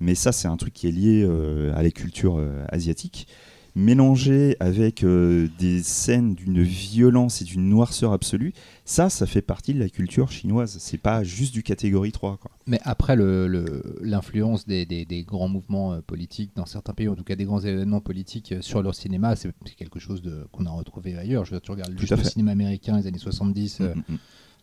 mais 0.00 0.14
ça 0.14 0.32
c'est 0.32 0.48
un 0.48 0.56
truc 0.56 0.72
qui 0.74 0.86
est 0.88 0.92
lié 0.92 1.22
euh, 1.24 1.72
à 1.76 1.82
la 1.82 1.90
culture 1.90 2.36
euh, 2.38 2.64
asiatique, 2.68 3.26
mélangé 3.74 4.56
avec 4.58 5.04
euh, 5.04 5.48
des 5.58 5.82
scènes 5.82 6.34
d'une 6.34 6.62
violence 6.62 7.42
et 7.42 7.44
d'une 7.44 7.68
noirceur 7.68 8.12
absolue, 8.12 8.54
ça 8.86 9.10
ça 9.10 9.26
fait 9.26 9.42
partie 9.42 9.74
de 9.74 9.78
la 9.78 9.90
culture 9.90 10.30
chinoise, 10.32 10.76
c'est 10.80 10.96
pas 10.98 11.22
juste 11.22 11.52
du 11.52 11.62
catégorie 11.62 12.10
3 12.10 12.38
quoi. 12.38 12.50
Mais 12.66 12.80
après, 12.84 13.16
le- 13.16 13.46
le- 13.46 13.98
l'influence 14.00 14.66
des, 14.66 14.86
des- 14.86 15.04
des 15.04 15.22
grands 15.24 15.48
mouvements 15.48 15.92
euh, 15.92 16.00
politiques 16.00 16.52
dans 16.56 16.64
certains 16.66 16.94
pays, 16.94 17.08
en 17.08 17.14
tout 17.14 17.22
cas 17.24 17.36
des 17.36 17.44
grands 17.44 17.60
événements 17.60 18.00
politiques 18.00 18.52
euh, 18.52 18.62
sur 18.62 18.82
leur 18.82 18.94
cinéma, 18.94 19.36
c'est 19.36 19.52
quelque 19.76 20.00
chose 20.00 20.22
qu'on 20.52 20.64
a 20.66 20.70
retrouvé 20.70 21.16
ailleurs. 21.16 21.44
Je 21.44 21.50
veux 21.50 21.56
dire, 21.58 21.62
tu 21.62 21.70
regardes 21.70 21.92
juste 21.98 22.12
le 22.16 22.24
cinéma 22.30 22.52
américain 22.52 22.98
des 22.98 23.06
années 23.06 23.18
70 23.18 23.78
euh, 23.82 23.94
Mm, 23.94 23.98
mm, 23.98 24.02
mm. 24.14 24.18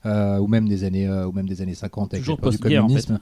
euh, 0.08 0.40
ou, 0.40 0.48
même 0.48 0.68
des 0.68 0.84
années, 0.86 1.08
euh, 1.08 1.28
ou 1.28 1.32
même 1.32 1.48
des 1.48 1.62
années 1.62 1.76
50 1.76 2.14
avec 2.16 2.24
Toujours 2.26 2.40
en 2.86 2.88
fait. 2.90 3.14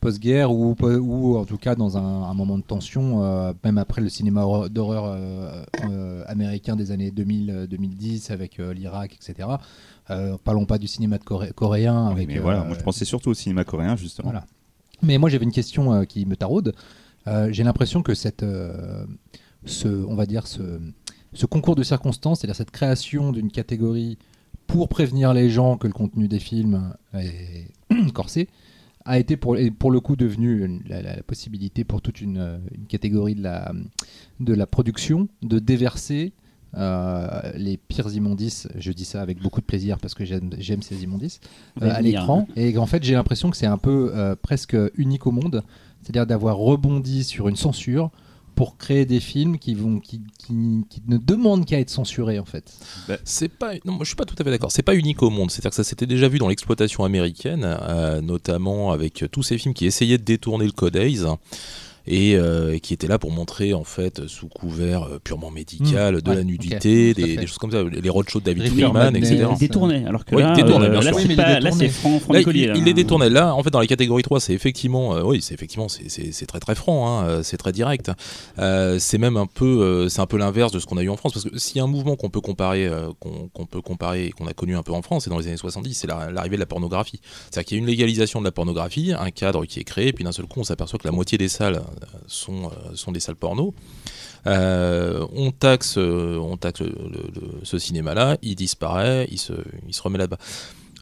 Post-guerre 0.00 0.52
ou, 0.52 1.36
en 1.36 1.44
tout 1.44 1.56
cas 1.58 1.74
dans 1.74 1.96
un, 1.96 2.22
un 2.24 2.34
moment 2.34 2.58
de 2.58 2.62
tension, 2.62 3.22
euh, 3.24 3.52
même 3.64 3.78
après 3.78 4.00
le 4.02 4.08
cinéma 4.08 4.42
hor- 4.42 4.70
d'horreur 4.70 5.04
euh, 5.06 5.62
euh, 5.90 6.22
américain 6.26 6.76
des 6.76 6.90
années 6.92 7.10
2000-2010 7.10 8.32
avec 8.32 8.58
l'Irak, 8.58 9.16
etc. 9.20 9.48
Parlons 10.44 10.66
pas 10.66 10.78
du 10.78 10.86
cinéma 10.86 11.18
de 11.18 11.24
Coré- 11.24 11.52
coréen 11.52 12.12
Oui, 12.14 12.26
mais 12.26 12.38
voilà, 12.38 12.64
moi 12.64 12.76
je 12.78 12.82
pensais 12.84 13.04
surtout 13.04 13.30
au 13.30 13.34
cinéma 13.34 13.64
coréen 13.64 13.96
justement. 13.96 14.30
voilà. 14.30 14.46
Mais 15.02 15.18
moi 15.18 15.28
j'avais 15.30 15.44
une 15.44 15.52
question 15.52 16.04
qui 16.04 16.24
me 16.26 16.36
taraude. 16.36 16.74
J'ai 17.50 17.64
l'impression 17.64 18.02
que 18.02 18.14
cette, 18.14 18.44
ce, 19.64 19.88
on 19.88 20.14
va 20.14 20.26
dire 20.26 20.46
ce, 20.46 20.80
ce 21.32 21.46
concours 21.46 21.74
de 21.76 21.82
circonstances, 21.82 22.40
c'est-à-dire 22.40 22.56
cette 22.56 22.70
création 22.70 23.32
d'une 23.32 23.50
catégorie 23.50 24.18
pour 24.66 24.88
prévenir 24.88 25.32
les 25.34 25.48
gens 25.50 25.76
que 25.76 25.86
le 25.86 25.92
contenu 25.92 26.28
des 26.28 26.38
films 26.40 26.94
est 27.14 27.68
corsé, 28.14 28.48
a 29.06 29.18
été 29.18 29.36
pour, 29.36 29.56
pour 29.78 29.90
le 29.90 30.00
coup 30.00 30.16
devenu 30.16 30.64
une- 30.64 30.82
la, 30.88 31.00
la- 31.00 31.16
la 31.16 31.22
possibilité 31.22 31.84
pour 31.84 32.02
toute 32.02 32.20
une, 32.20 32.38
euh, 32.38 32.58
une 32.74 32.86
catégorie 32.86 33.34
de 33.34 33.42
la, 33.42 33.72
de 34.40 34.52
la 34.54 34.66
production 34.66 35.28
de 35.42 35.58
déverser 35.58 36.32
euh, 36.76 37.40
les 37.56 37.78
pires 37.78 38.12
immondices, 38.12 38.68
je 38.78 38.92
dis 38.92 39.04
ça 39.06 39.22
avec 39.22 39.40
beaucoup 39.40 39.60
de 39.60 39.66
plaisir 39.66 39.98
parce 39.98 40.14
que 40.14 40.24
j'aime 40.24 40.82
ces 40.82 41.04
immondices, 41.04 41.40
euh, 41.80 41.86
à 41.94 42.00
l'écran. 42.02 42.46
Et 42.56 42.76
en 42.76 42.84
fait, 42.86 43.02
j'ai 43.02 43.14
l'impression 43.14 43.50
que 43.50 43.56
c'est 43.56 43.66
un 43.66 43.78
peu 43.78 44.10
euh, 44.14 44.36
presque 44.36 44.76
unique 44.96 45.26
au 45.26 45.30
monde, 45.32 45.62
c'est-à-dire 46.02 46.26
d'avoir 46.26 46.56
rebondi 46.58 47.24
sur 47.24 47.48
une 47.48 47.56
censure 47.56 48.10
pour 48.56 48.76
créer 48.76 49.04
des 49.06 49.20
films 49.20 49.58
qui, 49.58 49.74
vont, 49.74 50.00
qui, 50.00 50.20
qui- 50.38 50.84
qui 50.90 51.02
ne 51.06 51.18
demandent 51.18 51.64
qu'à 51.64 51.78
être 51.78 51.90
censurés 51.90 52.40
en 52.40 52.44
fait. 52.44 52.72
C'est 53.24 53.48
pas, 53.48 53.74
non, 53.84 53.92
moi, 53.92 53.98
je 54.00 54.06
suis 54.06 54.16
pas 54.16 54.24
tout 54.24 54.34
à 54.38 54.42
fait 54.42 54.50
d'accord. 54.50 54.72
C'est 54.72 54.82
pas 54.82 54.96
unique 54.96 55.22
au 55.22 55.30
monde. 55.30 55.50
C'est-à-dire 55.52 55.70
que 55.70 55.76
ça 55.76 55.84
s'était 55.84 56.06
déjà 56.06 56.26
vu 56.26 56.38
dans 56.38 56.48
l'exploitation 56.48 57.04
américaine, 57.04 57.62
euh, 57.64 58.20
notamment 58.20 58.90
avec 58.90 59.24
tous 59.30 59.42
ces 59.44 59.58
films 59.58 59.74
qui 59.74 59.86
essayaient 59.86 60.18
de 60.18 60.24
détourner 60.24 60.64
le 60.64 60.72
code 60.72 60.96
AIDS 60.96 61.26
et, 62.06 62.36
euh, 62.36 62.74
et 62.74 62.80
qui 62.80 62.94
étaient 62.94 63.06
là 63.06 63.18
pour 63.18 63.30
montrer 63.32 63.74
en 63.74 63.84
fait 63.84 64.26
sous 64.26 64.48
couvert 64.48 65.04
euh, 65.04 65.18
purement 65.22 65.50
médical 65.50 66.20
de 66.22 66.26
Mmh. 66.26 66.30
Ouais, 66.30 66.36
la 66.36 66.44
nudité, 66.44 67.14
des, 67.14 67.46
choses 67.46 67.58
comme 67.58 67.70
ça, 67.70 67.82
les 67.84 68.08
roadshows 68.10 68.40
de 68.40 68.44
David 68.46 68.72
Freeman, 68.72 69.14
etc. 69.16 69.46
Il 69.52 69.58
détournait, 69.58 70.04
alors 70.06 70.24
que 70.24 70.34
là, 70.34 70.54
euh, 70.58 71.00
là, 71.02 71.12
c'est 71.12 71.36
pas- 71.36 71.60
là, 71.60 71.70
franc, 71.90 72.18
franc 72.20 72.32
Là, 72.32 72.42
collier, 72.42 72.62
il, 72.62 72.68
là. 72.68 72.74
il 72.76 72.84
les 72.84 72.94
détournait. 72.94 73.30
Là, 73.30 73.54
en 73.54 73.62
fait, 73.62 73.70
dans 73.70 73.80
les 73.80 73.86
catégories 73.86 74.22
3, 74.22 74.40
c'est 74.40 74.52
effectivement, 74.54 75.14
euh, 75.14 75.22
oui, 75.22 75.40
c'est 75.40 75.54
effectivement, 75.54 75.88
c'est- 75.88 76.08
c'est 76.08 76.32
c'est 76.32 76.46
très 76.46 76.60
très 76.60 76.74
franc, 76.74 77.20
hein, 77.20 77.42
c'est 77.42 77.56
très 77.56 77.72
direct. 77.72 78.10
Euh, 78.58 78.98
c'est 78.98 79.18
même 79.18 79.36
un 79.36 79.46
peu, 79.46 79.64
euh, 79.82 80.08
c'est 80.08 80.20
un 80.20 80.26
peu 80.26 80.36
l'inverse 80.36 80.72
de 80.72 80.78
ce 80.78 80.86
qu'on 80.86 80.96
a 80.96 81.02
eu 81.02 81.08
en 81.08 81.16
France, 81.16 81.32
parce 81.32 81.44
que 81.48 81.58
s'il 81.58 81.76
y 81.76 81.80
a 81.80 81.84
un 81.84 81.88
mouvement 81.88 82.16
qu'on 82.16 82.30
peut 82.30 82.40
comparer, 82.40 82.86
euh, 82.86 83.08
qu'on 83.20 83.48
qu'on 83.52 83.66
peut 83.66 83.80
comparer, 83.80 84.30
qu'on 84.36 84.46
a 84.46 84.52
connu 84.52 84.76
un 84.76 84.82
peu 84.82 84.92
en 84.92 85.02
France, 85.02 85.24
c'est 85.24 85.30
dans 85.30 85.38
les 85.38 85.46
années 85.46 85.56
70, 85.56 85.94
c'est 85.94 86.06
la- 86.06 86.30
l'arrivée 86.30 86.56
de 86.56 86.60
la 86.60 86.66
pornographie. 86.66 87.20
C'est-à-dire 87.50 87.66
qu'il 87.66 87.76
y 87.76 87.80
a 87.80 87.82
une 87.82 87.86
légalisation 87.88 88.40
de 88.40 88.44
la 88.44 88.52
pornographie, 88.52 89.12
un 89.18 89.30
cadre 89.30 89.64
qui 89.66 89.80
est 89.80 89.84
créé, 89.84 90.08
et 90.08 90.12
puis 90.12 90.24
d'un 90.24 90.32
seul 90.32 90.46
coup, 90.46 90.60
on 90.60 90.64
s'aperçoit 90.64 90.98
que 90.98 91.06
la 91.06 91.12
moitié 91.12 91.38
des 91.38 91.48
salles 91.48 91.82
sont, 92.26 92.66
euh, 92.66 92.94
sont 92.94 93.12
des 93.12 93.20
salles 93.20 93.36
porno. 93.36 93.74
Euh, 94.46 95.26
on 95.32 95.50
taxe, 95.50 95.98
euh, 95.98 96.38
on 96.38 96.56
taxe 96.56 96.82
ce 97.62 97.78
cinéma-là, 97.78 98.36
il 98.42 98.54
disparaît, 98.54 99.26
il 99.30 99.40
il 99.86 99.94
se 99.94 100.02
remet 100.02 100.18
là-bas. 100.18 100.38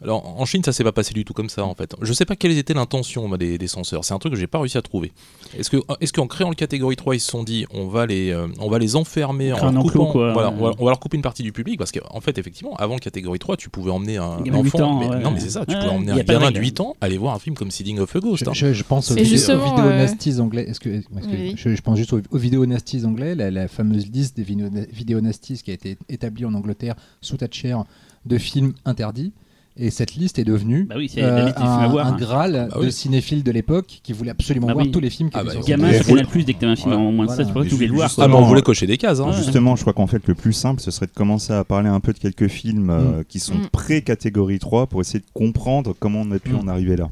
Alors 0.03 0.39
en 0.39 0.45
Chine, 0.45 0.63
ça 0.63 0.73
s'est 0.73 0.83
pas 0.83 0.91
passé 0.91 1.13
du 1.13 1.23
tout 1.25 1.33
comme 1.33 1.49
ça 1.49 1.63
en 1.63 1.73
fait. 1.73 1.95
Je 2.01 2.11
sais 2.13 2.25
pas 2.25 2.35
quelle 2.35 2.57
était 2.57 2.73
l'intention 2.73 3.29
des, 3.37 3.57
des 3.57 3.67
censeurs. 3.67 4.03
C'est 4.03 4.13
un 4.13 4.19
truc 4.19 4.33
que 4.33 4.39
j'ai 4.39 4.47
pas 4.47 4.59
réussi 4.59 4.77
à 4.77 4.81
trouver. 4.81 5.13
Est-ce 5.57 5.69
que, 5.69 5.77
est-ce 6.01 6.11
qu'en 6.11 6.27
créant 6.27 6.49
le 6.49 6.55
catégorie 6.55 6.95
3, 6.97 7.15
ils 7.15 7.19
se 7.19 7.29
sont 7.31 7.43
dit 7.43 7.65
on 7.73 7.87
va 7.87 8.05
les, 8.05 8.29
euh, 8.31 8.47
on 8.59 8.69
va 8.69 8.77
les 8.77 8.95
enfermer 8.97 9.53
en 9.53 9.57
un 9.57 9.71
leur 9.71 9.85
enclos, 9.85 9.91
coupant, 9.91 10.11
quoi. 10.11 10.33
voilà, 10.33 10.51
on, 10.51 10.57
va, 10.63 10.71
on 10.77 10.83
va 10.85 10.91
leur 10.91 10.99
couper 10.99 11.15
une 11.17 11.23
partie 11.23 11.43
du 11.43 11.51
public 11.53 11.77
parce 11.77 11.91
qu'en 11.91 12.19
fait 12.19 12.37
effectivement 12.37 12.75
avant 12.75 12.95
le 12.95 12.99
catégorie 12.99 13.39
3, 13.39 13.55
tu 13.57 13.69
pouvais 13.69 13.91
emmener 13.91 14.17
un, 14.17 14.41
de 14.41 14.51
enfant. 14.51 14.61
8 14.63 14.81
ans, 14.81 14.99
mais, 14.99 15.07
ouais. 15.09 15.19
Non 15.21 15.31
mais 15.31 15.39
c'est 15.39 15.49
ça, 15.51 15.65
tu 15.65 15.73
Ouais, 15.73 15.79
pouvais 15.81 15.91
emmener 15.93 16.11
un 16.11 16.17
gamin 16.17 16.39
de 16.39 16.45
règle. 16.45 16.59
8 16.61 16.79
ans 16.81 16.95
aller 16.99 17.17
voir 17.17 17.33
un 17.33 17.39
film 17.39 17.55
comme 17.55 17.71
Seeding 17.71 17.99
of 17.99 18.13
a 18.15 18.19
Ghost. 18.19 18.43
Je, 18.43 18.49
hein. 18.49 18.53
je- 18.53 18.73
je 18.73 18.83
pense 18.83 19.11
aux, 19.11 19.15
vidéos 19.15 19.49
euh, 19.51 19.97
nasties 19.97 20.39
anglais. 20.39 20.65
Est-ce 20.69 20.79
que, 20.79 20.89
est-ce 20.89 21.07
que- 21.07 21.31
Oui. 21.31 21.53
je, 21.57 21.73
je 21.75 21.81
pense 21.81 21.97
juste 21.97 22.11
aux, 22.13 22.21
aux 22.31 22.37
vidéos 22.37 22.65
nasties 22.65 23.05
anglais, 23.05 23.33
la, 23.35 23.49
la 23.49 23.67
fameuse 23.69 24.07
liste 24.11 24.35
des 24.35 24.43
vidéos 24.43 25.21
nasties 25.21 25.61
qui 25.63 25.71
a 25.71 25.73
été 25.73 25.97
établie 26.09 26.43
en 26.45 26.53
Angleterre 26.53 26.95
sous 27.21 27.37
Thatcher 27.37 27.77
de 28.25 28.37
films 28.37 28.73
interdits. 28.85 29.31
Et 29.77 29.91
cette 29.91 30.15
liste 30.15 30.39
est 30.39 30.45
devenue 30.45 30.85
Bah 30.89 30.95
oui, 30.97 31.11
euh, 31.17 31.51
à 31.57 31.83
un, 31.83 31.87
voir. 31.89 32.07
un 32.07 32.13
hein. 32.13 32.17
graal 32.17 32.69
Bah 32.73 32.79
de 32.81 32.89
cinéphiles 32.89 33.43
de 33.43 33.51
l'époque 33.51 33.99
qui 34.03 34.13
voulaient 34.13 34.31
absolument 34.31 34.67
Bah 34.67 34.73
voir 34.73 34.85
oui. 34.85 34.91
tous 34.91 35.01
les 35.01 35.09
films 35.09 35.29
qui 35.29 35.35
Ah 35.37 35.41
étaient 35.41 35.47
bah, 35.47 35.53
sur 35.55 35.65
Gamin, 35.65 35.91
c'est. 35.91 36.03
Canal 36.05 36.27
Plus 36.27 36.45
dès 36.45 36.53
que 36.53 36.59
t'as 36.61 36.67
un 36.69 36.75
film 36.77 36.91
Voilà. 36.93 37.05
en 37.09 37.11
moins 37.11 37.25
de 37.25 37.31
16, 37.31 37.37
Voilà. 37.39 37.49
c'est 37.49 37.53
pas 37.53 37.63
que 37.65 37.67
tu 37.69 37.75
voulais 37.75 37.87
le 37.87 37.93
voir. 37.93 38.09
Ah 38.17 38.27
bah 38.29 38.35
on 38.37 38.43
euh, 38.43 38.45
voulait 38.47 38.61
cocher 38.61 38.87
des 38.87 38.97
cases. 38.97 39.19
hein. 39.19 39.33
Justement, 39.33 39.75
je 39.75 39.81
crois 39.81 39.91
qu'en 39.91 40.07
fait 40.07 40.25
le 40.27 40.33
plus 40.33 40.53
simple, 40.53 40.79
ce 40.79 40.91
serait 40.91 41.07
de 41.07 41.11
commencer 41.11 41.51
à 41.51 41.65
parler 41.65 41.89
un 41.89 41.99
peu 41.99 42.13
de 42.13 42.19
quelques 42.19 42.47
films 42.47 42.89
euh, 42.89 43.23
qui 43.27 43.39
sont 43.39 43.55
Mm. 43.55 43.67
pré-catégorie 43.69 44.59
3 44.59 44.87
pour 44.87 45.01
essayer 45.01 45.19
de 45.19 45.25
comprendre 45.33 45.93
comment 45.99 46.21
on 46.21 46.31
a 46.31 46.39
pu 46.39 46.51
Mm. 46.53 46.59
en 46.59 46.67
arriver 46.69 46.95
là. 46.95 47.09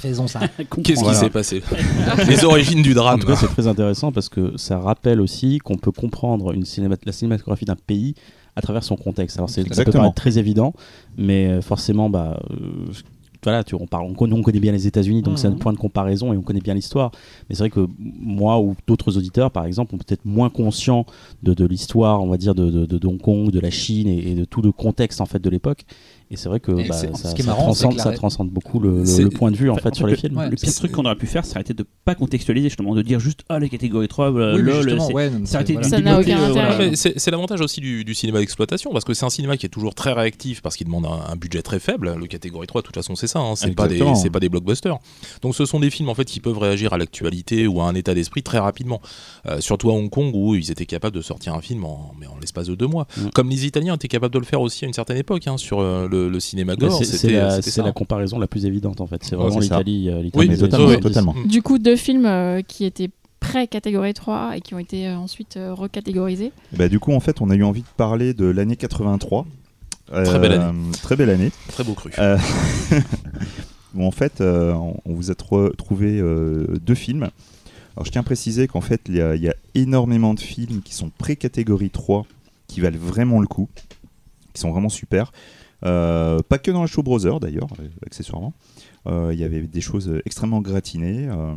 Faisons 0.00 0.28
ça. 0.28 0.40
Qu'est-ce 0.82 1.04
qui 1.04 1.14
s'est 1.14 1.30
passé? 1.30 1.62
Les 2.28 2.44
origines 2.44 2.80
du 2.82 2.92
En 2.92 2.94
drame. 2.94 3.20
tout 3.20 3.26
cas, 3.26 3.36
c'est 3.36 3.48
très 3.48 3.66
intéressant 3.66 4.12
parce 4.12 4.28
que 4.30 4.56
ça 4.56 4.78
rappelle 4.78 5.20
aussi 5.20 5.58
qu'on 5.58 5.76
peut 5.76 5.90
comprendre 5.92 6.52
une 6.52 6.64
cinéma- 6.64 6.96
la 7.04 7.12
cinématographie 7.12 7.64
d'un 7.66 7.76
pays 7.76 8.14
à 8.56 8.62
travers 8.62 8.82
son 8.82 8.96
contexte. 8.96 9.36
Alors, 9.36 9.50
c'est, 9.50 9.64
très 10.12 10.38
évident, 10.38 10.72
mais 11.16 11.46
euh, 11.46 11.60
forcément, 11.60 12.10
bah, 12.10 12.40
euh, 12.50 12.56
voilà, 13.44 13.62
tu, 13.62 13.76
on, 13.76 13.86
parle, 13.86 14.06
on, 14.06 14.14
connaît, 14.14 14.34
on 14.34 14.42
connaît 14.42 14.58
bien 14.58 14.72
les 14.72 14.88
États-Unis, 14.88 15.22
donc 15.22 15.38
c'est 15.38 15.46
un 15.46 15.50
Mhm. 15.50 15.58
point 15.58 15.72
de 15.72 15.78
comparaison 15.78 16.32
et 16.32 16.36
on 16.36 16.42
connaît 16.42 16.60
bien 16.60 16.74
l'histoire. 16.74 17.12
Mais 17.48 17.54
c'est 17.54 17.62
vrai 17.62 17.70
que 17.70 17.86
moi 18.00 18.58
ou 18.60 18.74
d'autres 18.88 19.16
auditeurs, 19.16 19.52
par 19.52 19.66
exemple, 19.66 19.92
sont 19.92 19.98
peut-être 19.98 20.24
moins 20.24 20.50
conscients 20.50 21.06
de, 21.44 21.54
de 21.54 21.64
l'histoire, 21.64 22.22
on 22.22 22.26
va 22.26 22.38
dire, 22.38 22.56
de, 22.56 22.70
de, 22.70 22.98
de 22.98 23.06
Hong 23.06 23.20
Kong, 23.20 23.50
de 23.50 23.60
la 23.60 23.70
Chine 23.70 24.08
et, 24.08 24.32
et 24.32 24.34
de 24.34 24.44
tout 24.44 24.62
le 24.62 24.72
contexte 24.72 25.20
en 25.20 25.26
fait 25.26 25.38
de 25.38 25.48
l'époque. 25.50 25.84
Et 26.30 26.36
c'est 26.36 26.48
vrai 26.48 26.58
que 26.58 26.72
bah, 26.72 26.82
c'est- 26.92 27.14
ça, 27.16 27.28
ce 27.30 27.34
qui 27.36 27.42
est 27.42 27.44
ça 27.44 27.50
marrant, 27.52 27.72
c'est 27.72 27.82
transcende, 27.84 27.92
que 27.92 27.96
la- 27.98 28.02
ça 28.04 28.12
transcende 28.12 28.50
beaucoup 28.50 28.80
le, 28.80 28.98
le- 28.98 29.04
C'est- 29.06 29.22
le 29.22 29.30
point 29.30 29.50
de 29.52 29.56
vue 29.56 29.70
en 29.70 29.76
fait 29.76 29.90
en 29.90 29.94
sur 29.94 30.06
fait, 30.06 30.12
les 30.12 30.16
films. 30.18 30.36
ouais, 30.38 30.50
Le 30.50 30.56
pire 30.56 30.68
c'est- 30.70 30.76
truc 30.78 30.90
qu'on 30.92 31.04
aurait 31.04 31.14
pu 31.14 31.26
faire, 31.26 31.44
ça 31.44 31.52
aurait 31.52 31.60
été 31.60 31.72
de 31.72 31.84
pas 32.04 32.16
contextualiser 32.16 32.68
justement, 32.68 32.94
de 32.96 33.02
dire 33.02 33.20
juste 33.20 33.40
ah 33.48 33.60
les 33.60 33.68
catégories 33.68 34.08
3, 34.08 34.32
euh, 34.32 34.56
Oui, 34.56 34.62
lol, 34.62 35.00
c'est- 35.00 35.12
ouais, 35.12 35.28
voilà. 35.28 35.36
euh, 35.36 35.46
intérêt. 36.48 36.52
voilà. 36.52 36.96
C'est 36.96 37.18
c'est 37.18 37.30
l'avantage 37.30 37.60
aussi 37.60 37.80
du, 37.80 38.04
du 38.04 38.14
cinéma 38.14 38.40
d'exploitation, 38.40 38.90
parce 38.92 39.04
que 39.04 39.14
c'est 39.14 39.24
un 39.24 39.30
cinéma 39.30 39.56
qui 39.56 39.66
est 39.66 39.68
toujours 39.68 39.94
très 39.94 40.12
réactif, 40.12 40.62
parce 40.62 40.76
qu'il 40.76 40.86
demande 40.86 41.06
un, 41.06 41.30
un 41.32 41.36
budget 41.36 41.62
très 41.62 41.78
faible. 41.78 42.14
Le 42.18 42.26
catégorie 42.26 42.66
3, 42.66 42.80
de 42.82 42.86
toute 42.86 42.96
façon, 42.96 43.14
c'est 43.14 43.28
ça, 43.28 43.38
hein, 43.38 43.54
c'est 43.54 43.74
pas, 43.74 43.86
des- 43.88 43.98
c'est 44.16 44.30
pas 44.30 44.40
des 44.40 44.48
blockbusters. 44.48 44.98
Donc 45.42 45.54
ce 45.54 45.64
sont 45.64 45.78
des 45.78 45.90
films 45.90 46.08
en 46.08 46.14
fait 46.14 46.24
qui 46.24 46.40
peuvent 46.40 46.58
réagir 46.58 46.92
à 46.92 46.98
l'actualité 46.98 47.66
ou 47.68 47.80
à 47.80 47.84
un 47.84 47.94
état 47.94 48.14
d'esprit 48.14 48.42
très 48.42 48.58
rapidement. 48.58 49.00
Euh, 49.46 49.60
surtout 49.60 49.90
à 49.90 49.92
Hong 49.92 50.10
Kong, 50.10 50.32
où 50.34 50.54
ils 50.56 50.72
étaient 50.72 50.86
capables 50.86 51.14
de 51.16 51.22
sortir 51.22 51.54
un 51.54 51.60
film 51.60 51.84
en, 51.84 52.12
mais 52.18 52.26
en 52.26 52.36
l'espace 52.40 52.66
de 52.66 52.74
deux 52.74 52.88
mois. 52.88 53.06
Mm. 53.16 53.28
Comme 53.32 53.48
les 53.50 53.64
Italiens 53.66 53.94
étaient 53.94 54.08
capables 54.08 54.34
de 54.34 54.38
le 54.40 54.44
faire 54.44 54.60
aussi 54.60 54.84
à 54.84 54.88
une 54.88 54.94
certaine 54.94 55.18
époque, 55.18 55.46
hein, 55.46 55.56
sur 55.56 55.80
euh, 55.80 56.08
le, 56.16 56.28
le 56.28 56.40
cinéma 56.40 56.76
gore. 56.76 57.02
c'est- 57.04 57.28
la, 57.82 57.92
comparaison 57.92 58.38
la 58.38 58.46
plus 58.46 58.64
évidente 58.66 59.00
en 59.00 59.06
fait. 59.06 59.22
C'est 59.24 59.36
Ouais, 59.36 59.42
vraiment 59.44 59.60
ça. 59.60 59.78
l'Italie. 59.78 60.08
euh, 60.10 60.22
Oui, 60.34 60.48
totalement, 60.56 60.86
années 60.86 60.96
oui. 60.96 61.02
70. 61.02 61.02
totalement. 61.02 61.34
Du 61.46 61.62
coup, 61.62 61.78
deux 61.78 61.96
films 61.96 62.26
euh, 62.26 62.62
qui 62.62 62.84
étaient 62.84 63.10
pré-catégorie 63.40 64.14
3 64.14 64.56
et 64.56 64.60
qui 64.60 64.74
ont 64.74 64.78
été 64.78 65.06
euh, 65.08 65.16
ensuite 65.16 65.56
euh, 65.56 65.72
recatégorisés. 65.74 66.52
Bah, 66.72 66.88
du 66.88 66.98
coup, 66.98 67.12
en 67.12 67.20
fait, 67.20 67.40
on 67.40 67.50
a 67.50 67.54
eu 67.54 67.62
envie 67.62 67.82
de 67.82 67.86
parler 67.96 68.34
de 68.34 68.46
l'année 68.46 68.76
83. 68.76 69.46
Très 70.08 70.38
belle 70.38 70.52
Euh, 70.52 70.72
Très 71.02 71.16
belle 71.16 71.30
année. 71.30 71.50
Très 71.68 71.84
beau 71.84 71.94
cru. 71.94 72.10
Euh, 72.18 72.38
où 73.94 74.04
en 74.04 74.10
fait, 74.10 74.40
euh, 74.40 74.72
on 74.74 74.96
on 75.04 75.14
vous 75.14 75.30
a 75.30 75.34
tro- 75.34 75.70
trouvé 75.70 76.18
euh, 76.20 76.66
deux 76.84 76.94
films. 76.94 77.28
Alors, 77.96 78.04
je 78.04 78.10
tiens 78.10 78.20
à 78.20 78.24
préciser 78.24 78.66
qu'en 78.68 78.80
fait, 78.82 79.00
il 79.08 79.14
y, 79.14 79.18
y 79.18 79.48
a 79.48 79.54
énormément 79.74 80.34
de 80.34 80.40
films 80.40 80.82
qui 80.82 80.94
sont 80.94 81.10
pré-catégorie 81.16 81.90
3 81.90 82.26
qui 82.68 82.80
valent 82.80 82.98
vraiment 83.00 83.40
le 83.40 83.46
coup, 83.46 83.68
qui 84.52 84.60
sont 84.60 84.70
vraiment 84.70 84.88
super. 84.90 85.32
Euh, 85.84 86.40
pas 86.48 86.58
que 86.58 86.70
dans 86.70 86.80
le 86.80 86.86
Show 86.86 87.02
Brother 87.02 87.38
d'ailleurs, 87.40 87.68
euh, 87.80 87.88
accessoirement. 88.06 88.52
Euh, 89.06 89.30
Il 89.32 89.38
y 89.38 89.44
avait 89.44 89.60
des 89.60 89.80
choses 89.80 90.10
extrêmement 90.24 90.60
gratinées. 90.60 91.28
euh, 91.28 91.54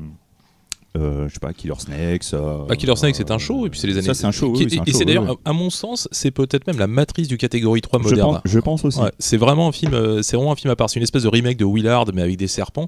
euh, 0.98 1.28
je 1.30 1.34
sais 1.36 1.40
pas, 1.40 1.54
Killer 1.54 1.76
Snakes. 1.78 2.34
euh, 2.34 2.66
Bah, 2.68 2.76
Killer 2.76 2.96
Snake, 2.96 3.16
c'est 3.16 3.30
un 3.30 3.38
show, 3.38 3.68
et 3.68 3.70
puis 3.70 3.80
c'est 3.80 3.86
les 3.86 3.98
années. 3.98 4.08
Ça, 4.08 4.16
c'est 4.16 4.26
un 4.26 4.32
show, 4.32 4.52
qui- 4.54 4.64
oui, 4.64 4.70
c'est 4.72 4.80
un 4.80 4.84
et 4.86 4.92
show, 4.92 4.98
c'est 4.98 5.06
d'ailleurs, 5.06 5.30
oui, 5.30 5.36
à 5.46 5.54
mon 5.54 5.70
sens, 5.70 6.08
c'est 6.12 6.32
peut-être 6.32 6.66
même 6.66 6.80
la 6.80 6.88
matrice 6.88 7.28
du 7.28 7.38
catégorie 7.38 7.82
3 7.82 8.00
Je 8.00 8.10
moderne. 8.10 8.32
pense, 8.34 8.42
je 8.46 8.60
pense 8.60 8.86
aussi. 8.86 9.00
Ouais, 9.00 9.12
c'est 9.20 9.38
vraiment 9.38 9.68
un 9.68 9.72
film, 9.72 10.22
c'est 10.24 10.36
vraiment 10.36 10.52
un 10.52 10.56
film 10.56 10.72
à 10.72 10.76
part. 10.76 10.90
C'est 10.90 10.98
une 11.00 11.04
espèce 11.04 11.24
de 11.24 11.28
remake 11.28 11.58
de 11.58 11.66
Willard, 11.66 12.06
mais 12.14 12.24
avec 12.24 12.38
des 12.38 12.48
serpents, 12.48 12.88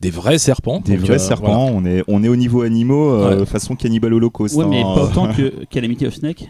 des 0.00 0.10
vrais 0.10 0.38
serpents. 0.38 0.80
Des 0.80 0.92
Donc, 0.96 1.06
vrais 1.06 1.14
euh, 1.16 1.18
serpents, 1.18 1.70
voilà. 1.70 1.76
on, 1.76 1.84
est, 1.84 2.04
on 2.06 2.22
est 2.22 2.28
au 2.28 2.36
niveau 2.36 2.62
animaux, 2.62 3.10
euh, 3.10 3.40
Ouais. 3.40 3.46
façon 3.46 3.74
Cannibal 3.74 4.14
Holocaust. 4.14 4.54
Ouais, 4.54 4.66
mais 4.66 4.80
hein. 4.82 4.94
pas 4.94 5.02
autant 5.06 5.32
que 5.34 5.64
Calamity 5.70 6.06
of 6.06 6.14
Snake. 6.14 6.48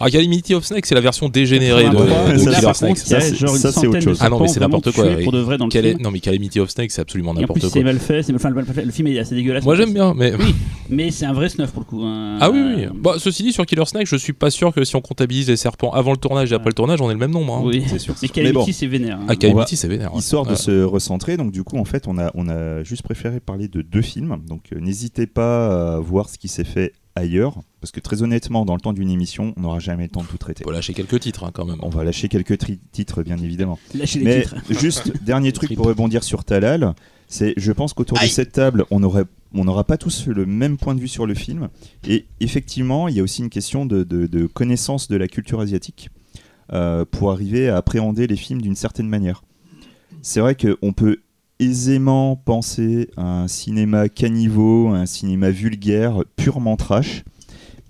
Alors, 0.00 0.10
Calamity 0.10 0.54
of 0.54 0.64
Snake, 0.64 0.86
c'est 0.86 0.94
la 0.94 1.00
version 1.00 1.28
dégénérée 1.28 1.84
de, 1.84 1.90
83, 1.90 2.32
de 2.32 2.38
Killer 2.38 2.74
Snake. 2.74 2.98
Ça, 2.98 3.20
c'est- 3.20 3.34
genre 3.36 3.54
une 3.54 3.60
ça, 3.60 3.68
c'est 3.68 3.74
centaine 3.74 3.90
autre 3.90 4.00
chose. 4.00 4.18
Ah 4.20 4.28
non, 4.28 4.40
mais 4.40 4.48
c'est 4.48 4.60
n'importe 4.60 4.92
quoi, 4.92 5.04
pour 5.22 5.32
de 5.32 5.38
vrai 5.40 5.58
dans 5.58 5.66
le 5.66 5.70
Quel 5.70 5.86
est- 5.86 5.90
film. 5.90 6.02
Non, 6.02 6.10
mais 6.10 6.20
Calamity 6.20 6.60
of 6.60 6.70
Snake, 6.70 6.90
c'est 6.90 7.00
absolument 7.02 7.34
n'importe 7.34 7.60
quoi. 7.60 7.68
c'est 7.70 7.82
mal 7.82 7.98
fait. 7.98 8.22
c'est- 8.22 8.34
Enfin, 8.34 8.50
le, 8.50 8.62
le 8.84 8.90
film 8.92 9.08
est 9.08 9.18
assez 9.18 9.34
dégueulasse. 9.34 9.64
Moi, 9.64 9.74
j'aime 9.76 9.92
bien, 9.92 10.14
mais. 10.14 10.32
Oui, 10.38 10.54
mais 10.88 11.10
c'est 11.10 11.26
un 11.26 11.32
vrai 11.32 11.48
snuff 11.48 11.70
pour 11.72 11.80
le 11.82 11.86
coup. 11.86 12.02
hein. 12.02 12.38
Ah 12.40 12.50
oui, 12.50 12.60
oui. 12.76 12.86
Bah, 12.94 13.14
ceci 13.18 13.42
dit, 13.42 13.52
sur 13.52 13.66
Killer 13.66 13.84
Snake, 13.86 14.06
je 14.06 14.16
suis 14.16 14.32
pas 14.32 14.50
sûr 14.50 14.72
que 14.72 14.84
si 14.84 14.96
on 14.96 15.00
comptabilise 15.00 15.48
les 15.48 15.56
serpents 15.56 15.90
avant 15.92 16.12
le 16.12 16.16
tournage 16.16 16.52
et 16.52 16.54
après 16.54 16.70
le 16.70 16.74
tournage, 16.74 17.00
on 17.00 17.10
ait 17.10 17.14
le 17.14 17.18
même 17.18 17.30
nombre. 17.32 17.54
hein. 17.56 17.62
Oui. 17.64 17.82
C'est 17.86 17.98
sûr. 17.98 18.14
Mais 18.22 18.28
bon, 18.28 18.34
Calamity, 18.34 18.72
c'est 18.72 18.86
vénère. 18.86 19.18
hein. 19.20 19.26
Ah, 19.28 19.36
Calamity, 19.36 19.76
c'est 19.76 19.88
vénère. 19.88 20.10
histoire 20.16 20.46
de 20.46 20.54
se 20.54 20.82
recentrer, 20.82 21.36
donc 21.36 21.52
du 21.52 21.62
coup, 21.64 21.78
en 21.78 21.84
fait, 21.84 22.04
on 22.06 22.18
a, 22.18 22.30
on 22.34 22.48
a 22.48 22.82
juste 22.84 23.02
préféré 23.02 23.40
parler 23.40 23.68
de 23.68 23.82
deux 23.82 24.02
films. 24.02 24.36
Donc 24.48 24.62
euh, 24.72 24.80
n'hésitez 24.80 25.26
pas 25.26 25.94
à 25.96 25.98
voir 26.00 26.28
ce 26.28 26.38
qui 26.38 26.48
s'est 26.48 26.64
fait 26.64 26.92
ailleurs, 27.18 27.60
parce 27.80 27.90
que 27.92 28.00
très 28.00 28.22
honnêtement, 28.22 28.64
dans 28.64 28.74
le 28.74 28.80
temps 28.80 28.92
d'une 28.92 29.10
émission, 29.10 29.52
on 29.56 29.60
n'aura 29.60 29.78
jamais 29.78 30.04
le 30.04 30.08
temps 30.10 30.22
de 30.22 30.26
tout 30.26 30.38
traiter. 30.38 30.64
On 30.64 30.68
peut 30.68 30.74
lâcher 30.74 30.94
quelques 30.94 31.20
titres 31.20 31.44
hein, 31.44 31.50
quand 31.52 31.64
même. 31.64 31.78
On 31.82 31.88
va 31.90 32.02
lâcher 32.04 32.28
quelques 32.28 32.58
titres, 32.92 33.22
bien 33.22 33.38
évidemment. 33.38 33.78
Lâchez 33.94 34.18
les 34.18 34.24
Mais 34.24 34.42
titres. 34.42 34.56
juste, 34.80 35.12
dernier 35.22 35.52
truc 35.52 35.74
pour 35.74 35.86
rebondir 35.86 36.24
sur 36.24 36.44
Talal, 36.44 36.94
c'est 37.26 37.52
je 37.56 37.72
pense 37.72 37.92
qu'autour 37.92 38.18
de 38.18 38.26
cette 38.26 38.52
table, 38.52 38.84
on 38.90 39.02
aurait 39.02 39.24
on 39.54 39.64
n'aura 39.64 39.84
pas 39.84 39.96
tous 39.96 40.26
le 40.26 40.44
même 40.46 40.76
point 40.76 40.94
de 40.94 41.00
vue 41.00 41.08
sur 41.08 41.26
le 41.26 41.34
film. 41.34 41.68
Et 42.06 42.26
effectivement, 42.40 43.08
il 43.08 43.16
y 43.16 43.20
a 43.20 43.22
aussi 43.22 43.42
une 43.42 43.48
question 43.50 43.86
de, 43.86 44.02
de- 44.04 44.26
de 44.26 44.46
connaissance 44.46 45.08
de 45.08 45.16
la 45.16 45.26
culture 45.28 45.60
asiatique 45.60 46.10
euh, 46.72 47.04
pour 47.10 47.30
arriver 47.32 47.68
à 47.70 47.76
appréhender 47.78 48.26
les 48.26 48.36
films 48.36 48.60
d'une 48.60 48.76
certaine 48.76 49.08
manière. 49.08 49.42
C'est 50.20 50.40
vrai 50.40 50.54
qu'on 50.54 50.92
peut 50.92 51.18
aisément 51.60 52.36
penser 52.36 53.10
à 53.16 53.42
un 53.42 53.48
cinéma 53.48 54.08
caniveau, 54.08 54.88
à 54.94 54.98
un 54.98 55.06
cinéma 55.06 55.50
vulgaire, 55.50 56.22
purement 56.36 56.76
trash, 56.76 57.24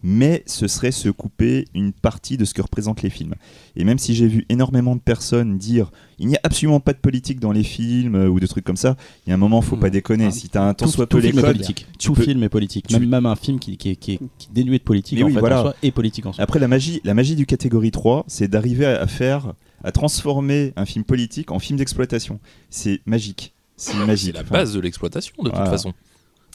mais 0.04 0.44
ce 0.46 0.68
serait 0.68 0.92
se 0.92 1.08
couper 1.08 1.64
une 1.74 1.92
partie 1.92 2.36
de 2.36 2.44
ce 2.44 2.54
que 2.54 2.62
représentent 2.62 3.02
les 3.02 3.10
films. 3.10 3.34
Et 3.74 3.82
même 3.82 3.98
si 3.98 4.14
j'ai 4.14 4.28
vu 4.28 4.46
énormément 4.48 4.94
de 4.94 5.00
personnes 5.00 5.58
dire 5.58 5.90
il 6.20 6.28
n'y 6.28 6.36
a 6.36 6.40
absolument 6.44 6.78
pas 6.78 6.92
de 6.92 6.98
politique 6.98 7.40
dans 7.40 7.50
les 7.50 7.64
films 7.64 8.14
euh, 8.14 8.28
ou 8.28 8.38
de 8.38 8.46
trucs 8.46 8.64
comme 8.64 8.76
ça, 8.76 8.96
il 9.26 9.30
y 9.30 9.32
a 9.32 9.34
un 9.34 9.38
moment, 9.38 9.60
faut 9.60 9.76
pas 9.76 9.90
déconner. 9.90 10.26
Ah, 10.26 10.30
si 10.30 10.48
tu 10.48 10.56
as 10.56 10.62
un 10.62 10.72
tant 10.72 10.86
Tout, 10.86 10.92
soit 10.92 11.06
tout 11.06 11.16
peu 11.16 11.22
film 11.22 11.34
est 11.38 11.42
l'école, 11.42 11.54
politique. 11.56 11.86
Tout 11.98 12.12
peux- 12.12 12.22
film 12.22 12.42
est 12.44 12.48
politique. 12.48 12.86
tu- 12.86 12.98
Même, 12.98 13.26
un 13.26 13.34
film 13.36 13.58
qui, 13.58 13.76
qui, 13.76 13.90
est- 13.90 13.96
qui 13.96 14.12
est 14.12 14.18
qui 14.38 14.48
est 14.48 14.52
dénué 14.54 14.78
de 14.78 14.84
politique 14.84 15.18
Mais 15.18 15.24
en 15.24 15.26
oui, 15.26 15.34
fait 15.34 15.40
voilà. 15.40 15.58
en 15.58 15.62
soi 15.64 15.74
est 15.82 15.90
politique 15.90 16.26
en 16.26 16.32
soi. 16.32 16.44
Après, 16.44 16.60
la 16.60 16.68
magie, 16.68 17.00
la 17.02 17.14
magie 17.14 17.34
du 17.34 17.44
catégorie 17.46 17.90
3, 17.90 18.24
c'est 18.28 18.46
d'arriver 18.48 18.86
à 18.86 19.06
faire, 19.08 19.52
à 19.82 19.90
transformer 19.90 20.72
un 20.76 20.86
film 20.86 21.04
politique 21.04 21.50
en 21.50 21.58
film 21.58 21.76
d'exploitation. 21.76 22.38
C'est 22.70 23.00
magique. 23.04 23.52
C'est 23.78 23.94
magique. 23.96 24.26
C'est 24.26 24.32
la 24.32 24.40
Enfin, 24.42 24.54
base 24.56 24.74
de 24.74 24.80
l'exploitation 24.80 25.32
de 25.38 25.44
toute 25.48 25.54
Voilà. 25.54 25.70
façon. 25.70 25.92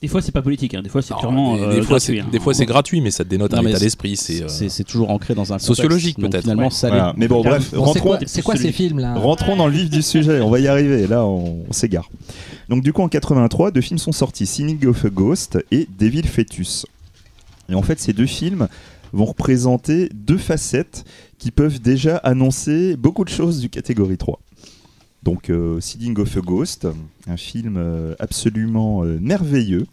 Des 0.02 0.10
fois, 0.10 0.22
c'est 0.22 0.34
pas 0.34 0.42
politique. 0.42 0.74
hein. 0.74 0.82
Des 0.84 0.90
fois, 0.90 1.02
c'est 1.02 1.16
purement. 1.16 1.56
des, 1.56 1.62
euh, 1.64 1.76
des 1.76 1.82
fois, 1.82 1.98
c'est 1.98 2.14
gratuit, 2.14 2.20
hein. 2.20 2.30
des 2.32 2.40
fois, 2.42 2.54
c'est 2.54 2.66
gratuit, 2.66 3.00
mais 3.00 3.10
ça 3.10 3.24
te 3.24 3.30
dénote 3.30 3.54
Non, 3.54 3.60
un 3.60 3.62
mais 3.62 3.70
état 3.70 3.80
c'est- 3.80 3.86
d'esprit. 3.86 4.18
C'est 4.18 4.44
euh, 4.44 4.48
C'est 4.50 4.84
toujours 4.84 5.10
ancré 5.12 5.34
dans 5.34 5.44
un 5.44 5.56
contexte. 5.56 5.68
Sociologique, 5.68 6.18
peut-être, 6.20 6.42
Finalement, 6.42 6.64
ouais. 6.66 6.70
salé. 6.72 6.96
voilà. 6.98 7.14
Mais 7.16 7.30
bon, 7.30 7.42
bref, 7.42 7.72
Bon, 7.74 7.84
rentrons, 7.84 8.00
quoi, 8.10 8.20
c'est 8.26 8.42
quoi 8.42 8.58
ces 8.58 8.74
films 8.74 9.00
là 9.00 9.14
rentrons 9.16 9.56
dans 9.56 9.68
le 9.68 9.72
vif 9.74 9.90
du 9.90 10.02
sujet. 10.02 10.42
On 10.42 10.50
va 10.50 10.60
y 10.60 10.68
arriver. 10.68 11.08
Là, 11.08 11.26
on, 11.26 11.64
on 11.70 11.72
s'égare. 11.72 12.10
Donc, 12.68 12.84
du 12.84 12.92
coup, 12.92 13.02
en 13.02 13.08
83, 13.08 13.72
deux 13.72 13.80
films 13.80 13.98
sont 13.98 14.12
sortis 14.12 14.46
Sinning 14.46 14.86
of 14.88 15.06
a 15.06 15.10
Ghost 15.10 15.58
et 15.72 15.88
Devil 15.98 16.24
Fetus. 16.28 16.86
Et 17.70 17.76
en 17.76 17.82
fait, 17.82 17.98
ces 18.02 18.12
deux 18.12 18.26
films 18.26 18.68
vont 19.14 19.26
représenter 19.26 20.10
deux 20.14 20.38
facettes 20.38 21.06
qui 21.38 21.50
peuvent 21.52 21.80
déjà 21.80 22.18
annoncer 22.18 22.98
beaucoup 22.98 23.24
de 23.24 23.30
choses 23.30 23.62
du 23.62 23.70
catégorie 23.70 24.18
3. 24.18 24.40
Donc, 25.24 25.50
euh, 25.50 25.80
Seeding 25.80 26.20
of 26.20 26.36
a 26.36 26.42
Ghost, 26.42 26.88
un 27.28 27.38
film 27.38 27.76
euh, 27.78 28.14
absolument 28.20 29.04
euh, 29.04 29.18
merveilleux. 29.22 29.86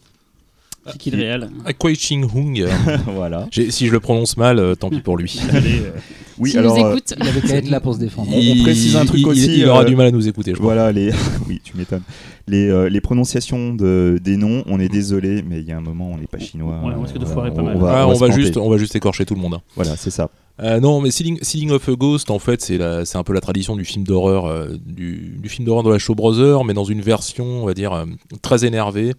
C'est 0.87 0.97
qui 0.99 1.11
le 1.11 1.19
réel 1.19 1.51
Kwai 1.79 1.95
Ching 1.95 2.25
Hung. 2.35 2.67
voilà. 3.15 3.47
si 3.53 3.87
je 3.87 3.93
le 3.93 4.01
prononce 4.01 4.37
mal, 4.39 4.59
euh, 4.59 4.75
tant 4.75 4.89
pis 4.89 5.01
pour 5.01 5.19
lui. 5.19 5.39
Allez, 5.53 5.81
euh, 5.81 5.91
Oui, 6.39 6.51
S'il 6.51 6.59
alors, 6.59 6.77
nous 6.77 6.85
euh, 6.85 6.91
écoute, 6.93 7.15
Il 7.21 7.29
avait 7.29 7.41
qu'à 7.43 7.57
être 7.57 7.69
là 7.69 7.81
pour 7.81 7.95
se 7.95 7.99
défendre. 8.01 8.31
On- 8.33 8.39
on 8.39 8.63
précise 8.63 8.97
un 8.97 9.05
truc 9.05 9.21
il- 9.21 9.27
aussi, 9.27 9.45
Il, 9.45 9.59
il 9.59 9.67
aura 9.69 9.83
euh, 9.83 9.85
du 9.85 9.95
mal 9.95 10.07
à 10.07 10.11
nous 10.11 10.27
écouter, 10.27 10.53
je 10.53 10.57
crois. 10.57 10.73
Voilà, 10.73 10.91
les... 10.91 11.13
oui, 11.49 11.61
tu 11.63 11.77
m'étonnes. 11.77 12.03
Les, 12.49 12.67
euh, 12.69 12.89
les 12.89 13.01
prononciations 13.03 13.75
de, 13.75 14.19
des 14.25 14.37
noms, 14.39 14.65
on 14.67 14.81
est 14.81 14.89
désolé, 14.89 15.45
mais 15.49 15.61
il 15.61 15.67
y 15.67 15.71
a 15.73 15.77
un 15.77 15.83
moment, 15.83 16.11
on 16.13 16.17
n'est 16.17 16.27
pas 16.27 16.39
chinois. 16.39 16.81
Ouais, 16.83 16.95
on 16.97 17.03
risque 17.03 17.19
de 17.19 17.27
foirer 17.27 17.53
pas 17.53 17.63
mal. 17.63 17.77
Ah, 17.87 18.09
on, 18.09 18.15
se 18.15 18.21
va 18.21 18.27
planter. 18.27 18.43
juste, 18.43 18.57
on 18.57 18.71
va 18.71 18.79
juste 18.79 18.97
écorcher 18.97 19.27
tout 19.27 19.35
le 19.35 19.41
monde. 19.43 19.55
hein. 19.55 19.63
Voilà, 19.77 19.97
c'est 19.97 20.11
ça. 20.11 20.31
Euh, 20.63 20.79
non, 20.79 21.01
mais 21.01 21.11
Sealing, 21.11 21.39
Sealing 21.43 21.71
of 21.71 21.89
a 21.89 21.93
Ghost, 21.95 22.31
en 22.31 22.39
fait, 22.39 22.61
c'est 22.61 23.17
un 23.17 23.23
peu 23.25 23.33
la 23.33 23.41
tradition 23.41 23.77
du 23.77 23.85
film 23.85 24.05
d'horreur, 24.05 24.45
euh, 24.47 24.69
du, 24.85 25.37
du 25.41 25.49
film 25.49 25.65
d'horreur 25.67 25.83
de 25.85 25.91
la 25.91 25.99
Show 25.99 26.15
Brother, 26.15 26.65
mais 26.65 26.75
dans 26.75 26.85
une 26.85 27.01
version, 27.01 27.45
on 27.63 27.65
va 27.67 27.73
dire, 27.75 27.93
euh, 27.95 28.05
très 28.43 28.65
énervée. 28.67 29.15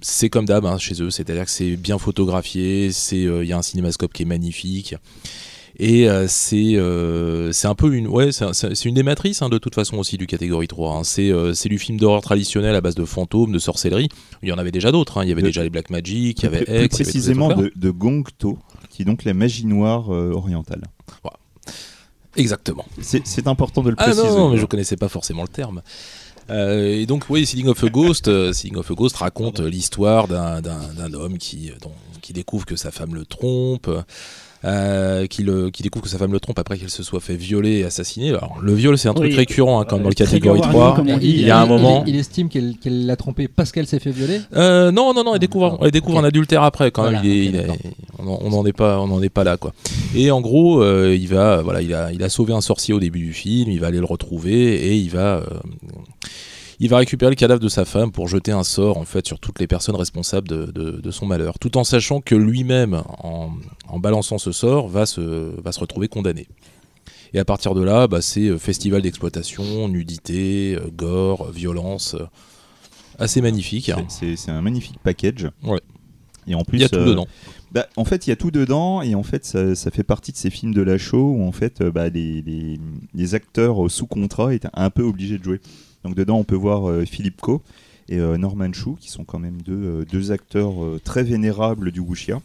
C'est 0.00 0.28
comme 0.30 0.44
d'hab 0.46 0.66
hein, 0.66 0.78
chez 0.78 1.00
eux, 1.02 1.10
c'est-à-dire 1.10 1.44
que 1.44 1.50
c'est 1.50 1.76
bien 1.76 1.98
photographié, 1.98 2.90
il 3.12 3.44
y 3.44 3.52
a 3.52 3.56
un 3.58 3.62
cinémascope 3.62 4.12
qui 4.12 4.22
est 4.22 4.26
magnifique. 4.26 4.96
Et 5.78 6.06
c'est 6.28 6.76
un 6.78 7.74
peu 7.76 7.94
une 7.94 8.06
ouais 8.06 8.30
c'est 8.30 8.44
un- 8.44 8.52
c'est 8.52 8.74
c'est 8.76 8.88
une 8.88 8.94
des 8.94 9.02
matrices 9.02 9.42
hein, 9.42 9.48
de 9.48 9.58
toute 9.58 9.74
façon 9.74 9.96
aussi 9.98 10.16
du 10.16 10.26
catégorie 10.28 10.68
3 10.68 10.98
hein. 10.98 11.02
c'est 11.04 11.68
du 11.68 11.78
film 11.80 11.98
d'horreur 11.98 12.20
traditionnel 12.20 12.76
à 12.76 12.80
base 12.80 12.94
de 12.94 13.04
fantômes 13.04 13.50
de 13.50 13.58
sorcellerie 13.58 14.08
il 14.44 14.48
y 14.48 14.52
en 14.52 14.58
avait 14.58 14.70
déjà 14.70 14.92
d'autres 14.92 15.18
hein. 15.18 15.24
il 15.24 15.30
y 15.30 15.32
avait 15.32 15.42
De- 15.42 15.48
déjà 15.48 15.64
les 15.64 15.70
Black 15.70 15.90
Magic 15.90 16.40
il 16.40 16.46
y 16.46 16.48
Plus, 16.48 16.56
avait 16.56 16.64
plus 16.64 16.64
X 16.64 16.70
il 16.70 16.74
y 16.74 16.78
avait 16.78 16.88
tous 16.88 16.96
ces 16.96 17.02
précisément 17.04 17.48
de, 17.54 17.72
de 17.74 17.90
Gongto, 17.90 18.56
qui 18.94 19.02
est 19.02 19.04
donc 19.04 19.24
la 19.24 19.34
magie 19.34 19.66
noire 19.66 20.14
euh, 20.14 20.30
orientale. 20.32 20.82
exactement 22.36 22.84
C'est 23.02 23.46
important 23.48 23.82
de 23.82 23.90
le 23.90 23.96
Ah 23.98 24.04
préciser. 24.04 24.26
non, 24.28 24.36
non, 24.36 24.48
mais 24.50 24.58
je 24.58 24.66
connaissais 24.66 24.96
pas 24.96 25.08
forcément 25.08 25.42
le 25.42 25.48
terme. 25.48 25.82
Euh, 26.50 26.92
et 27.00 27.06
donc 27.06 27.24
oui, 27.30 27.46
Sealing 27.46 27.68
of 27.68 27.82
a 27.82 27.88
Ghost, 27.88 28.28
euh, 28.28 28.52
Sealing 28.52 28.76
of 28.76 28.90
a 28.90 28.94
Ghost 28.94 29.16
raconte 29.16 29.60
l'histoire 29.60 30.28
d'un, 30.28 30.62
homme 31.14 31.38
qui, 31.38 31.70
euh, 31.70 31.74
dont- 31.80 31.90
qui 32.20 32.32
découvre 32.32 32.66
que 32.66 32.76
sa 32.76 32.90
femme 32.90 33.14
le 33.14 33.24
trompe, 33.24 33.88
euh, 34.64 35.26
qui, 35.26 35.42
le, 35.42 35.70
qui 35.70 35.82
découvre 35.82 36.04
que 36.04 36.08
sa 36.10 36.18
femme 36.18 36.32
le 36.32 36.40
trompe 36.40 36.58
après 36.58 36.78
qu'elle 36.78 36.90
se 36.90 37.02
soit 37.02 37.20
fait 37.20 37.36
violer 37.36 37.78
et 37.80 37.84
assassiner. 37.84 38.30
Alors 38.30 38.56
le 38.62 38.72
viol 38.74 38.96
c'est 38.96 39.08
un 39.08 39.14
truc 39.14 39.30
Oui. 39.30 39.36
récurrent 39.36 39.80
hein, 39.80 39.84
quand 39.88 39.96
même 39.96 40.04
dans 40.04 40.08
le 40.08 40.14
catégorie 40.14 40.60
warning, 40.60 40.78
3. 40.78 40.94
comme 40.96 41.08
on 41.10 41.16
dit. 41.18 41.30
Il 41.30 41.40
y 41.46 41.50
a 41.50 41.60
un 41.60 41.66
moment... 41.66 42.02
Il, 42.06 42.16
estime 42.16 42.48
qu'elle 42.48 42.74
l'a 42.84 43.16
trompé 43.16 43.46
parce 43.48 43.72
qu'elle 43.72 43.86
s'est 43.86 43.98
fait 43.98 44.10
violer. 44.10 44.40
Euh, 44.56 44.90
non, 44.90 45.12
non, 45.14 45.22
non, 45.24 45.34
elle 45.34 45.40
découvre, 45.40 45.78
elle 45.82 45.90
découvre 45.90 46.18
Ok. 46.18 46.24
un 46.24 46.28
adultère 46.28 46.62
après 46.62 46.90
quand 46.90 47.02
Voilà, 47.02 47.20
même. 47.22 47.30
Il 47.30 47.56
est- 47.56 47.58
est- 47.60 47.68
on 48.18 48.26
en- 48.28 48.38
on 48.42 48.50
n'en 48.50 48.64
est 48.66 48.72
pas, 48.72 48.98
on 49.00 49.10
en 49.12 49.22
est 49.22 49.28
pas 49.28 49.44
là 49.44 49.56
quoi. 49.56 49.72
Et 50.14 50.30
en 50.30 50.40
gros, 50.40 50.82
euh, 50.82 51.14
il 51.18 51.28
va, 51.28 51.60
voilà, 51.62 51.82
il 51.82 51.92
a, 51.92 52.10
il 52.12 52.22
a 52.22 52.28
sauvé 52.28 52.54
un 52.54 52.60
sorcier 52.60 52.94
au 52.94 53.00
début 53.00 53.18
du 53.20 53.32
film. 53.32 53.70
Il 53.70 53.80
va 53.80 53.88
aller 53.88 53.98
le 53.98 54.04
retrouver 54.06 54.74
et 54.86 54.96
il 54.96 55.10
va, 55.10 55.42
il 56.80 56.88
va 56.88 56.98
récupérer 56.98 57.30
le 57.30 57.36
cadavre 57.36 57.60
de 57.60 57.68
sa 57.68 57.84
femme 57.84 58.10
pour 58.12 58.28
jeter 58.28 58.52
un 58.52 58.64
sort 58.64 58.98
en 58.98 59.04
fait 59.04 59.26
sur 59.26 59.38
toutes 59.38 59.58
les 59.60 59.66
personnes 59.66 59.96
responsables 59.96 60.48
de, 60.48 60.66
de- 60.66 61.00
de 61.00 61.10
son 61.10 61.26
malheur, 61.26 61.58
tout 61.58 61.76
en 61.76 61.84
sachant 61.84 62.20
que 62.20 62.34
lui-même, 62.34 63.02
en, 63.22 63.50
en 63.88 63.98
balançant 63.98 64.38
ce 64.38 64.52
sort, 64.52 64.88
va 64.88 65.06
se, 65.06 65.60
va 65.60 65.72
se 65.72 65.80
retrouver 65.80 66.08
condamné. 66.08 66.46
Et 67.32 67.38
à 67.38 67.44
partir 67.44 67.74
de 67.74 67.82
là, 67.82 68.06
bah, 68.06 68.22
c'est 68.22 68.46
euh, 68.48 68.58
festival 68.58 69.02
d'exploitation, 69.02 69.88
nudité, 69.88 70.76
euh, 70.76 70.88
gore, 70.96 71.50
violence. 71.50 72.14
euh, 72.14 72.26
assez 73.18 73.40
magnifique. 73.40 73.88
hein. 73.90 74.04
C'est- 74.08 74.48
un 74.50 74.60
magnifique 74.62 74.98
package. 75.02 75.48
Ouais. 75.64 75.80
Et 76.46 76.54
en 76.54 76.62
plus, 76.62 76.78
Il 76.78 76.82
y 76.82 76.84
a 76.84 76.88
tout 76.88 76.96
euh, 76.96 77.06
dedans. 77.06 77.26
Bah, 77.72 77.86
en 77.96 78.04
fait, 78.04 78.26
il 78.26 78.30
y 78.30 78.32
a 78.32 78.36
tout 78.36 78.50
dedans, 78.50 79.02
et 79.02 79.14
en 79.14 79.22
fait, 79.22 79.44
ça, 79.44 79.74
ça 79.74 79.90
fait 79.90 80.02
partie 80.04 80.30
de 80.30 80.36
ces 80.36 80.50
films 80.50 80.74
de 80.74 80.82
la 80.82 80.98
show 80.98 81.34
où 81.38 81.44
en 81.44 81.50
fait, 81.52 81.82
bah, 81.82 82.08
les, 82.08 82.42
les- 82.42 82.78
les 83.14 83.34
acteurs 83.34 83.90
sous 83.90 84.06
contrat 84.06 84.54
étaient 84.54 84.68
un 84.74 84.90
peu 84.90 85.02
obligés 85.02 85.38
de 85.38 85.44
jouer. 85.44 85.60
Donc 86.04 86.14
dedans, 86.14 86.38
on 86.38 86.44
peut 86.44 86.54
voir 86.54 86.88
euh, 86.88 87.04
Philippe 87.04 87.40
Co 87.40 87.62
et 88.08 88.18
euh, 88.18 88.36
Norman 88.36 88.72
Chou, 88.72 88.96
qui 89.00 89.10
sont 89.10 89.24
quand 89.24 89.38
même 89.38 89.62
deux, 89.62 89.72
euh, 89.72 90.04
deux 90.10 90.32
acteurs 90.32 90.74
très 91.04 91.22
vénérables 91.22 91.90
du 91.90 92.00
wuxia. 92.00 92.40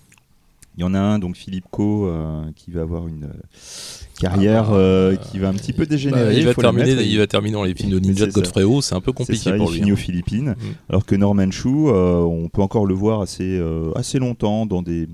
Il 0.80 0.82
y 0.82 0.86
en 0.86 0.94
a 0.94 1.00
un, 1.00 1.20
donc 1.20 1.36
Philippe 1.36 1.66
Co, 1.72 2.08
euh, 2.08 2.44
qui 2.56 2.72
va 2.72 2.82
avoir 2.82 3.06
une 3.06 3.26
euh, 3.26 4.08
carrière 4.18 4.68
Ah 4.68 4.72
bah, 4.72 4.78
euh, 4.78 5.16
qui 5.18 5.38
va 5.38 5.50
un 5.50 5.54
petit 5.54 5.74
peu 5.74 5.86
dégénérer. 5.86 6.24
Bah, 6.28 6.34
il, 6.34 6.46
va 6.46 6.54
terminer, 6.54 6.96
mettre. 6.96 7.02
il 7.02 7.18
va 7.18 7.28
terminer 7.28 7.54
dans 7.54 7.64
les 7.66 7.76
films 7.76 7.90
de 7.90 8.00
Ninja 8.00 8.28
de. 8.28 8.32
Godfrey 8.32 8.64
c'est 8.82 8.96
un 8.96 9.02
peu 9.02 9.12
compliqué 9.12 9.50
ça, 9.50 9.58
pour 9.58 9.72
il 9.72 9.74
lui. 9.74 9.80
finit 9.80 9.90
hein. 9.90 9.94
aux 9.94 9.98
Philippines. 9.98 10.50
Mm. 10.52 10.64
Alors 10.88 11.06
que 11.06 11.16
Norman 11.16 11.52
Chou, 11.52 11.90
on 11.90 12.48
peut 12.48 12.62
encore 12.62 12.86
le 12.86 12.94
voir 12.94 13.20
assez, 13.20 13.62
assez 13.96 14.20
longtemps 14.20 14.66
dans 14.66 14.82
des, 14.82 15.10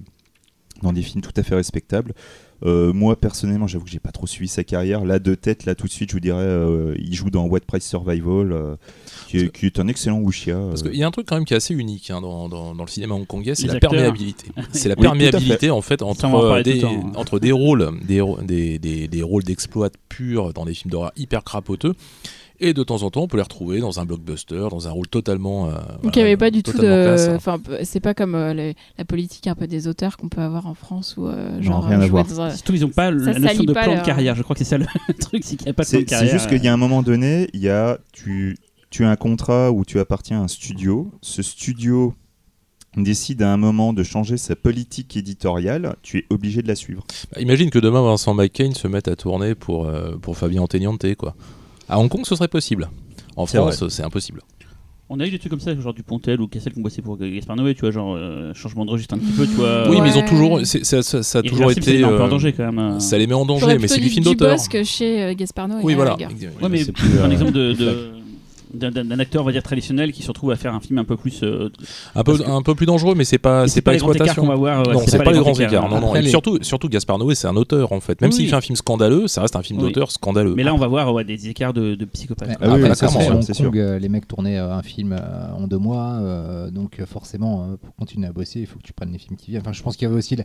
dans 0.84 0.94
des 0.94 1.02
films 1.02 1.24
tout 1.24 1.34
à 1.36 1.42
fait 1.42 1.56
respectables. 1.56 2.14
Euh, 2.66 2.92
moi, 2.94 3.16
personnellement, 3.16 3.68
j'avoue 3.68 3.86
que 3.86 3.92
j'ai 3.92 4.00
pas 4.00 4.12
trop 4.12 4.26
suivi 4.28 4.48
sa 4.48 4.64
carrière. 4.64 5.06
Là, 5.06 5.20
de 5.20 5.36
tête, 5.36 5.66
là, 5.66 5.76
tout 5.76 5.86
de 5.88 5.92
suite, 5.92 6.10
je 6.10 6.16
vous 6.16 6.20
dirais, 6.20 6.40
euh, 6.44 6.96
il 6.98 7.14
joue 7.14 7.30
dans 7.30 7.46
What 7.46 7.60
Price 7.68 7.88
Survival, 7.88 8.52
euh, 8.52 8.76
qui, 9.28 9.38
est, 9.38 9.46
Parce 9.48 9.60
qui 9.60 9.66
est 9.68 9.80
un 9.80 9.88
excellent 9.88 10.18
wuxia. 10.20 10.58
Parce 10.70 10.82
qu'il 10.82 10.96
y 10.96 11.04
a 11.04 11.08
un 11.08 11.12
truc 11.12 11.28
quand 11.28 11.36
même 11.36 11.46
qui 11.46 11.54
est 11.54 11.58
assez 11.58 11.76
unique 11.76 12.10
hein, 12.10 12.22
dans, 12.22 12.50
dans- 12.50 12.74
dans 12.74 12.84
le 12.84 12.90
cinéma 12.90 13.14
hongkongais, 13.16 13.54
c'est 13.56 13.68
la 13.68 13.74
acteurs. 13.76 13.92
perméabilité. 13.92 14.48
C'est 14.72 14.90
la 14.90 14.96
Oui, 14.96 15.02
fait. 15.04 15.08
perméabilité 15.10 15.70
en 15.70 15.82
fait 15.82 16.02
entre, 16.02 16.26
en 16.26 16.62
des, 16.62 16.80
temps, 16.80 16.92
hein. 16.92 17.12
entre 17.16 17.40
des 17.40 17.52
rôles, 17.52 17.92
des, 18.04 18.22
ro- 18.22 18.40
des, 18.42 18.80
des- 18.80 19.08
des 19.08 19.22
rôles 19.22 19.44
d'exploit 19.44 19.90
purs 20.10 20.52
dans 20.54 20.66
des 20.66 20.74
films 20.74 20.92
d'horreur 20.92 21.12
hyper 21.18 21.44
crapoteux. 21.44 21.94
Et 22.60 22.74
de 22.74 22.84
temps 22.84 23.04
en 23.04 23.10
temps, 23.10 23.24
on 23.24 23.28
peut 23.28 23.38
les 23.38 23.44
retrouver 23.44 23.80
dans 23.80 24.00
un 24.00 24.06
blockbuster, 24.06 24.68
dans 24.72 24.88
un 24.88 24.92
rôle 24.92 25.08
totalement. 25.08 25.68
euh, 25.68 25.72
Donc 25.72 25.82
voilà, 26.04 26.16
n'y 26.18 26.22
avait 26.22 26.38
pas 26.38 26.52
du 26.52 26.64
tout 26.64 26.78
de. 26.78 26.88
hein. 26.88 27.36
Enfin, 27.36 27.60
c'est 27.84 28.00
pas 28.00 28.14
comme 28.14 28.34
euh, 28.36 28.54
les- 28.54 28.76
la 28.98 29.04
politique 29.06 29.48
un 29.48 29.56
peu 29.56 29.68
des 29.68 29.88
auteurs 29.88 30.16
qu'on 30.18 30.30
peut 30.30 30.42
avoir 30.42 30.66
en 30.68 30.74
France 30.74 31.16
ou 31.18 31.28
euh, 31.28 31.58
Non, 31.58 31.62
genre 31.62 31.84
rien 31.86 32.00
à 32.00 32.08
jouer 32.08 32.24
voir. 32.24 32.48
un- 32.48 32.52
Surtout, 32.56 32.74
ils 32.76 32.82
n'ont 32.82 32.90
pas 32.90 33.12
la 33.12 33.34
Ça 33.34 33.40
notion 33.40 33.48
salit 33.58 33.66
de 33.66 33.74
plan 33.74 33.86
leur- 33.88 34.02
de 34.02 34.06
carrière. 34.06 34.36
Je 34.36 34.44
crois 34.44 34.54
que 34.56 34.60
c'est 34.60 34.70
ça 34.70 34.78
le 34.78 34.86
truc, 35.20 35.44
c'est 35.44 35.56
qu'il 35.58 35.66
n'y 35.66 35.72
a 35.72 35.74
pas 35.74 35.84
de 35.84 35.90
plan 35.90 36.00
de 36.00 36.04
C'est 36.06 36.10
c'est 36.10 36.16
carrière. 36.16 36.32
juste 36.34 36.48
qu'il 36.50 36.64
y 36.64 36.68
a 36.68 36.74
un 36.74 36.78
moment 36.78 37.02
donné, 37.04 37.50
il 37.54 37.60
y 37.60 37.70
a, 37.70 37.98
tu, 38.14 38.58
tu 38.90 39.04
as 39.04 39.10
un 39.10 39.16
contrat 39.18 39.72
où 39.72 39.84
tu 39.84 40.00
appartiens 40.00 40.40
à 40.40 40.44
un 40.44 40.48
studio. 40.48 41.12
Ce 41.22 41.42
studio 41.44 42.14
décide 42.98 43.42
à 43.42 43.52
un 43.52 43.58
moment 43.58 43.92
de 43.92 44.04
changer 44.04 44.38
sa 44.38 44.56
politique 44.56 45.18
éditoriale, 45.18 45.98
tu 46.02 46.20
es 46.20 46.26
obligé 46.30 46.62
de 46.62 46.68
la 46.70 46.76
suivre. 46.76 47.04
Bah, 47.34 47.42
imagine 47.42 47.70
que 47.70 47.80
demain 47.80 48.02
Vincent 48.02 48.34
McCain 48.34 48.72
se 48.74 48.88
mette 48.88 49.10
à 49.10 49.18
tourner 49.18 49.54
pour, 49.54 49.86
euh, 49.86 50.16
pour 50.22 50.38
Fabien 50.38 50.62
Antoniante. 50.62 51.14
Quoi. 51.16 51.36
À 51.90 52.00
Hong 52.00 52.10
Kong, 52.10 52.22
ce 52.26 52.36
serait 52.36 52.48
possible. 52.48 52.90
En 53.36 53.46
C'est 53.46 53.58
France, 53.58 53.88
c'est 53.90 54.04
impossible. 54.04 54.42
On 55.08 55.20
a 55.20 55.28
eu 55.28 55.30
des 55.30 55.38
trucs 55.38 55.52
comme 55.52 55.60
ça, 55.60 55.80
genre 55.80 55.94
du 55.94 56.02
Pontel 56.02 56.42
ou 56.42 56.48
Cassel 56.48 56.74
qu'on 56.74 56.82
bossait 56.82 57.04
pour 57.04 57.16
Gaspard 57.18 57.56
Noé, 57.58 57.76
tu 57.76 57.82
vois, 57.82 57.92
genre 57.92 58.16
euh, 58.18 58.54
changement 58.56 58.86
de 58.86 58.90
registre 58.92 59.14
un 59.14 59.20
petit 59.20 59.34
peu, 59.34 59.46
tu 59.46 59.54
vois. 59.54 59.88
Oui, 59.88 59.98
mais 60.02 60.10
ils 60.10 60.18
ont 60.18 60.26
toujours. 60.26 60.62
c'est- 60.66 60.84
Ça, 60.84 61.04
ça- 61.04 61.22
ça 61.22 61.40
a 61.40 61.42
toujours 61.44 61.66
Irréversible, 61.72 61.96
été. 61.98 62.04
un 62.04 62.08
peu 62.10 62.22
en 62.24 62.26
euh, 62.26 62.30
danger 62.30 62.54
quand 62.54 62.64
même. 62.66 62.80
hein. 62.80 63.00
Ça 63.00 63.16
les 63.20 63.28
met 63.28 63.36
en 63.36 63.46
danger, 63.46 63.68
mais 63.68 63.76
plutôt 63.78 63.94
c'est 63.94 64.00
du 64.02 64.10
film 64.10 64.24
d'auteur. 64.26 64.50
Dubosc 64.56 64.72
que 64.72 64.84
chez 64.84 65.22
euh, 65.22 65.34
Gaspard 65.36 65.68
Noé. 65.68 65.82
Oui, 65.84 65.94
à 65.94 65.98
la 65.98 66.04
voilà. 66.16 66.28
rigueur. 66.28 66.52
Ouais, 66.60 66.70
mais 66.70 66.84
C'est 66.84 66.92
plus, 66.92 67.20
un 67.20 67.26
euh, 67.30 67.32
exemple 67.32 67.52
de- 67.52 67.74
d'un 68.76 69.20
acteur 69.20 69.42
on 69.42 69.46
va 69.46 69.52
dire 69.52 69.64
traditionnel 69.64 70.12
qui 70.12 70.22
se 70.24 70.28
retrouve 70.28 70.52
à 70.52 70.56
faire 70.56 70.74
un 70.74 70.80
film 70.80 70.98
un 71.00 71.04
peu 71.04 71.18
plus 71.18 71.42
euh, 71.44 71.70
Un 72.16 72.24
peu, 72.24 72.38
que- 72.38 72.50
un 72.50 72.62
peu 72.62 72.76
plus 72.76 72.86
dangereux, 72.86 73.16
mais 73.16 73.24
c'est 73.24 73.38
pas, 73.38 73.68
c'est 73.68 73.82
pas 73.82 73.94
exploitation. 73.94 74.42
qu'on 74.44 74.48
va 74.48 74.56
voir 74.56 74.86
ouais, 74.88 74.94
non, 74.94 75.02
c'est 75.08 75.24
pas, 75.24 75.32
les 75.32 75.40
grands 75.40 75.54
écarts. 75.54 75.90
Non, 75.90 76.00
non. 76.00 76.08
Après, 76.08 76.20
Et 76.20 76.24
les- 76.24 76.30
surtout, 76.30 76.60
surtout 76.62 76.90
Gaspard 76.90 77.18
Noé, 77.20 77.36
c'est 77.36 77.48
un 77.48 77.56
auteur 77.56 77.92
en 77.92 78.00
fait. 78.00 78.22
Même 78.22 78.32
Oui, 78.32 78.36
s'il 78.36 78.50
fait 78.50 78.56
un 78.56 78.62
film 78.62 78.76
scandaleux, 78.76 79.28
ça 79.28 79.42
reste 79.42 79.56
un 79.56 79.62
film 79.64 79.80
Oui. 79.80 79.86
d'auteur 79.88 80.12
scandaleux. 80.12 80.54
mais 80.56 80.64
là 80.64 80.74
on 80.74 80.78
va 80.78 80.88
voir 80.88 81.14
ouais, 81.14 81.24
des 81.24 81.48
écarts 81.50 81.74
de, 81.74 81.96
de 81.96 82.06
psychopathe. 82.06 82.58
Ah 82.62 82.74
oui, 82.76 82.82
clairement, 82.82 83.42
c'est 83.42 83.54
sûr, 83.54 83.72
euh, 83.76 84.00
les 84.00 84.10
mecs 84.10 84.28
tournaient 84.28 84.58
euh, 84.60 84.74
un 84.74 84.84
film 84.84 85.16
en 85.58 85.68
deux 85.68 85.78
mois, 85.78 86.20
donc 86.72 87.02
forcément, 87.06 87.68
pour 87.82 87.96
continuer 87.96 88.28
à 88.28 88.32
bosser, 88.32 88.60
il 88.62 88.68
faut 88.68 88.78
que 88.80 88.84
tu 88.84 88.94
prennes 88.94 89.12
les 89.12 89.18
films 89.20 89.38
qui 89.38 89.52
viennent. 89.52 89.62
Enfin, 89.62 89.74
je 89.74 89.82
pense 89.84 89.96
qu'il 89.98 90.08
y 90.08 90.10
avait 90.10 90.18
aussi 90.18 90.36
la, 90.36 90.44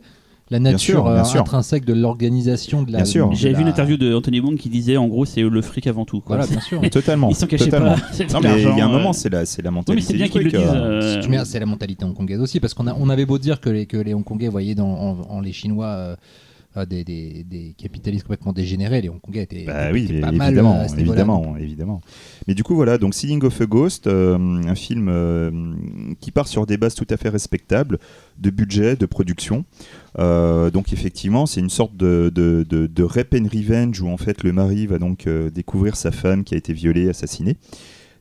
la 0.51 0.59
Bien 0.59 0.71
nature 0.71 0.79
sûr, 0.95 1.03
bien 1.03 1.21
euh, 1.21 1.23
sûr. 1.23 1.39
intrinsèque 1.41 1.85
de 1.85 1.93
l'organisation 1.93 2.83
de 2.83 2.91
la. 2.91 2.97
Bien 2.99 3.05
sûr. 3.05 3.29
de 3.29 3.35
J'ai 3.35 3.51
la- 3.51 3.57
vu 3.57 3.63
une 3.63 3.69
interview 3.69 3.97
de 3.97 4.13
Anthony 4.13 4.39
Wong 4.39 4.57
qui 4.57 4.69
disait 4.69 4.97
en 4.97 5.07
gros 5.07 5.25
c'est 5.25 5.41
le 5.41 5.61
fric 5.61 5.87
avant 5.87 6.05
tout 6.05 6.19
quoi. 6.21 6.35
Voilà, 6.37 6.51
bien 6.51 6.61
sûr. 6.61 6.81
Totalement. 6.89 7.29
Ils 7.29 7.35
s'en 7.35 7.47
cachaient 7.47 7.65
totalement. 7.65 7.95
pas. 7.95 8.01
c'est 8.11 8.31
Non, 8.33 8.39
mais 8.41 8.61
il 8.61 8.77
y 8.77 8.81
a 8.81 8.85
un 8.85 8.89
moment, 8.89 9.09
euh. 9.09 9.13
c'est 9.13 9.29
la, 9.29 9.45
c'est 9.45 9.61
la 9.61 9.69
Oui, 9.69 9.73
mais 9.73 9.77
mentalité. 9.79 10.07
c'est 10.07 10.13
bien 10.13 10.25
du 10.25 10.31
qu'ils 10.31 10.41
le 10.43 10.49
truc, 10.51 10.61
disent. 10.61 10.71
euh. 10.73 11.21
euh, 11.33 11.45
c'est 11.45 11.59
la 11.59 11.65
mentalité 11.65 12.05
hongkongaise 12.05 12.39
aussi, 12.39 12.59
parce 12.59 12.73
qu'on 12.73 12.87
a, 12.87 12.93
on 12.99 13.09
avait 13.09 13.25
beau 13.25 13.37
dire 13.37 13.59
que 13.61 13.69
les, 13.69 13.85
que 13.85 13.97
les 13.97 14.13
Hongkongais 14.13 14.47
voyaient 14.49 14.75
dans, 14.75 14.89
en, 14.89 15.17
en 15.29 15.39
les 15.41 15.53
Chinois 15.53 15.85
euh, 15.87 16.15
euh, 16.77 16.85
des, 16.85 17.03
des, 17.03 17.43
des 17.43 17.75
capitalistes 17.77 18.23
complètement 18.23 18.53
dégénérés, 18.53 19.01
les 19.01 19.09
Hongkongais 19.09 19.43
étaient, 19.43 19.65
Bah 19.65 19.89
oui, 19.91 20.05
étaient 20.05 20.21
pas 20.21 20.31
mal 20.31 20.49
évidemment, 20.49 20.77
euh, 20.77 20.83
à 20.83 20.87
ce 20.87 20.95
niveau-là. 20.95 21.21
évidemment, 21.21 21.57
évidemment. 21.57 22.01
Mais 22.47 22.53
du 22.53 22.63
coup, 22.63 22.75
voilà, 22.75 22.97
donc 22.97 23.13
Sealing 23.13 23.43
of 23.43 23.59
a 23.59 23.65
Ghost, 23.65 24.07
euh, 24.07 24.37
un 24.37 24.75
film 24.75 25.07
euh, 25.09 25.51
qui 26.19 26.31
part 26.31 26.47
sur 26.47 26.65
des 26.65 26.77
bases 26.77 26.95
tout 26.95 27.07
à 27.09 27.17
fait 27.17 27.29
respectables, 27.29 27.99
de 28.37 28.49
budget, 28.49 28.95
de 28.95 29.05
production. 29.05 29.65
Euh, 30.19 30.71
donc 30.71 30.93
effectivement, 30.93 31.45
c'est 31.45 31.59
une 31.59 31.69
sorte 31.69 31.95
de, 31.95 32.31
de, 32.33 32.65
de, 32.67 32.87
de 32.87 33.03
rape 33.03 33.33
and 33.35 33.47
revenge 33.53 34.01
où 34.01 34.07
en 34.09 34.17
fait 34.17 34.43
le 34.43 34.51
mari 34.51 34.87
va 34.87 34.97
donc 34.97 35.27
euh, 35.27 35.49
découvrir 35.49 35.95
sa 35.95 36.11
femme 36.11 36.43
qui 36.43 36.53
a 36.53 36.57
été 36.57 36.73
violée, 36.73 37.09
assassinée. 37.09 37.57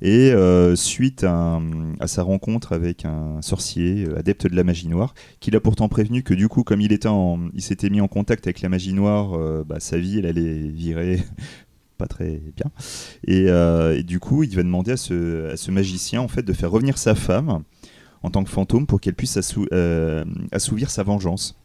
Et 0.02 0.32
euh, 0.32 0.76
suite 0.76 1.24
à, 1.24 1.60
sa 2.06 2.22
rencontre 2.22 2.72
avec 2.72 3.04
un 3.04 3.42
sorcier 3.42 4.06
euh, 4.06 4.18
adepte 4.18 4.46
de 4.46 4.56
la 4.56 4.64
magie 4.64 4.88
noire, 4.88 5.14
qui 5.40 5.50
l'a 5.50 5.60
pourtant 5.60 5.88
prévenu 5.88 6.22
que 6.22 6.32
du 6.32 6.48
coup, 6.48 6.64
comme 6.64 6.80
il 6.80 6.92
était 6.92 7.08
il 7.54 7.62
s'était 7.62 7.90
mis 7.90 8.00
en 8.00 8.08
contact 8.08 8.46
avec 8.46 8.62
la 8.62 8.68
magie 8.68 8.94
noire, 8.94 9.34
euh, 9.34 9.62
bah, 9.66 9.78
sa 9.78 9.98
vie, 9.98 10.18
elle 10.18 10.26
allait 10.26 10.68
virer 10.68 11.20
pas 11.98 12.06
très 12.06 12.40
bien. 12.56 12.70
Et, 13.26 14.02
du 14.02 14.20
coup, 14.20 14.42
il 14.42 14.56
va 14.56 14.62
demander 14.62 14.92
à 14.92 14.96
ce, 14.96 15.70
magicien 15.70 16.22
en 16.22 16.28
fait 16.28 16.42
de 16.42 16.52
faire 16.54 16.70
revenir 16.70 16.96
sa 16.96 17.14
femme 17.14 17.62
en 18.22 18.30
tant 18.30 18.42
que 18.42 18.50
fantôme 18.50 18.86
pour 18.86 19.00
qu'elle 19.00 19.14
puisse 19.14 19.36
assou- 19.36 19.68
assouvir 20.50 20.90
sa 20.90 21.02
vengeance. 21.02 21.56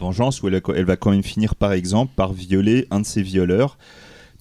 Vengeance 0.00 0.42
où 0.42 0.48
elle 0.48 0.84
va 0.84 0.96
quand 0.96 1.12
même 1.12 1.22
finir 1.22 1.54
par 1.54 1.72
exemple 1.72 2.14
par 2.16 2.32
violer 2.32 2.88
un 2.90 2.98
de 2.98 3.06
ses 3.06 3.22
violeurs. 3.22 3.78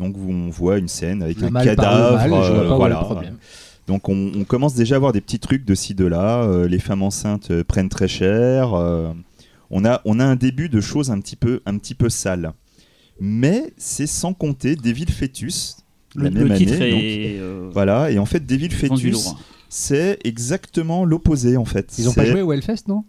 Donc 0.04 0.18
où 0.18 0.30
on 0.30 0.50
voit 0.50 0.78
une 0.78 0.88
scène 0.88 1.24
avec 1.24 1.40
Le 1.40 1.48
un 1.48 1.50
mal 1.50 1.66
par 1.76 1.76
le 1.76 1.82
cadavre. 1.82 2.18
mal, 2.18 2.30
je 2.30 2.30
vois 2.30 2.40
euh, 2.40 2.56
pas 2.56 2.62
où 2.62 2.74
est 2.74 2.78
voilà. 2.78 2.96
problème. 2.98 3.38
Donc 3.88 4.10
on, 4.10 4.32
on 4.36 4.44
commence 4.44 4.76
déjà 4.76 4.96
à 4.96 4.98
avoir 4.98 5.12
des 5.14 5.22
petits 5.22 5.40
trucs 5.40 5.66
de 5.66 5.76
ci 5.76 5.94
de 5.94 6.06
là. 6.06 6.44
euh, 6.44 6.68
les 6.68 6.80
femmes 6.80 7.02
enceintes 7.04 7.52
euh, 7.52 7.64
prennent 7.64 7.90
très 7.90 8.08
cher. 8.08 8.74
euh, 8.74 9.12
on 9.72 9.84
a 9.86 10.02
on 10.06 10.20
a 10.20 10.26
un 10.26 10.36
début 10.36 10.70
de 10.70 10.80
choses 10.82 11.10
un 11.12 11.20
petit 11.20 11.36
peu 11.36 11.62
un 11.66 11.78
petit 11.78 11.96
peu 11.96 12.10
sales. 12.10 12.54
Mais 13.20 13.74
c'est 13.78 14.08
sans 14.08 14.34
compter 14.34 14.76
Devil 14.76 15.06
Fetus 15.10 15.78
la 16.16 16.30
le 16.30 16.46
même 16.46 16.58
titre 16.58 16.74
année. 16.76 16.92
donc, 16.92 17.02
est 17.02 17.40
euh, 17.40 17.70
voilà 17.74 18.12
et 18.12 18.20
en 18.20 18.26
fait 18.26 18.46
Devil 18.46 18.70
Fetus. 18.72 19.34
C'est 19.76 20.20
exactement 20.24 21.04
l'opposé 21.04 21.58
en 21.58 21.66
fait. 21.66 21.96
Ils 21.98 22.08
ont 22.08 22.14
pas 22.14 22.26
joué 22.26 22.44
au 22.44 22.54
Hellfest, 22.54 22.84
non 22.88 23.04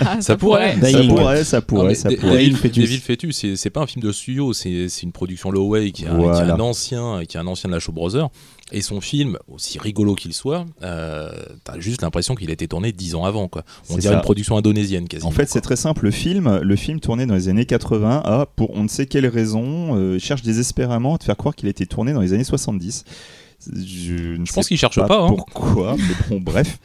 Ah, 0.00 0.20
Ça 0.20 0.36
pourrait. 0.36 0.76
Ça 0.80 1.02
pourrait, 1.02 1.44
ça 1.44 1.56
Non, 1.58 1.62
pourrait, 1.66 1.88
mais 1.88 1.94
ça 1.96 2.10
pourrait. 2.10 2.48
Devil 2.48 2.98
Fetus. 2.98 3.36
C'est 3.36 3.56
c'est 3.56 3.70
pas 3.70 3.80
un 3.80 3.86
film 3.88 4.04
de 4.04 4.12
studio, 4.12 4.52
c'est 4.52 4.88
c'est 4.88 5.02
une 5.02 5.10
production 5.10 5.50
Loway 5.50 5.90
qui, 5.90 6.04
est 6.04 6.08
un- 6.08 6.16
Voilà. 6.16 6.42
qui 6.44 6.48
est 6.48 6.52
un 6.52 6.60
ancien, 6.60 7.22
qui 7.28 7.36
est 7.36 7.40
un 7.40 7.46
ancien 7.48 7.68
de 7.68 7.74
la 7.74 7.80
Show 7.80 7.90
Brothers. 7.90 8.28
Et 8.72 8.82
son 8.82 9.00
film, 9.00 9.36
aussi 9.52 9.78
rigolo 9.78 10.14
qu'il 10.14 10.32
soit, 10.32 10.64
euh, 10.82 11.30
t'as 11.64 11.78
juste 11.80 12.02
l'impression 12.02 12.34
qu'il 12.34 12.48
a 12.50 12.52
été 12.52 12.66
tourné 12.66 12.92
dix 12.92 13.14
ans 13.16 13.24
avant. 13.24 13.46
Quoi. 13.48 13.62
On 13.90 13.96
dirait 13.98 14.14
ça. 14.14 14.18
une 14.18 14.22
production 14.22 14.56
indonésienne 14.56 15.06
quasiment. 15.08 15.28
En 15.28 15.32
fait, 15.32 15.48
c'est 15.50 15.60
très 15.60 15.76
simple. 15.76 16.04
Le 16.04 16.10
film, 16.10 16.60
le 16.62 16.76
film 16.76 16.98
tourné 17.00 17.26
dans 17.26 17.34
les 17.34 17.48
années 17.48 17.66
80 17.66 18.22
a, 18.24 18.46
pour 18.46 18.70
on 18.74 18.84
ne 18.84 18.88
sait 18.88 19.06
quelle 19.06 19.26
raison, 19.26 19.96
euh, 19.96 20.18
cherche 20.18 20.42
désespérément 20.42 21.16
à 21.16 21.18
te 21.18 21.24
faire 21.24 21.36
croire 21.36 21.54
qu'il 21.54 21.66
a 21.66 21.70
été 21.70 21.84
tourné 21.86 22.12
dans 22.12 22.20
les 22.20 22.32
années 22.32 22.42
70. 22.44 23.04
Je, 23.72 24.36
ne 24.38 24.44
Je 24.44 24.52
pense 24.52 24.68
qu'il 24.68 24.76
cherche 24.78 24.96
pas. 24.96 25.22
hein. 25.24 25.28
pourquoi, 25.28 25.96
mais 25.96 26.14
bon, 26.28 26.40
bref. 26.44 26.78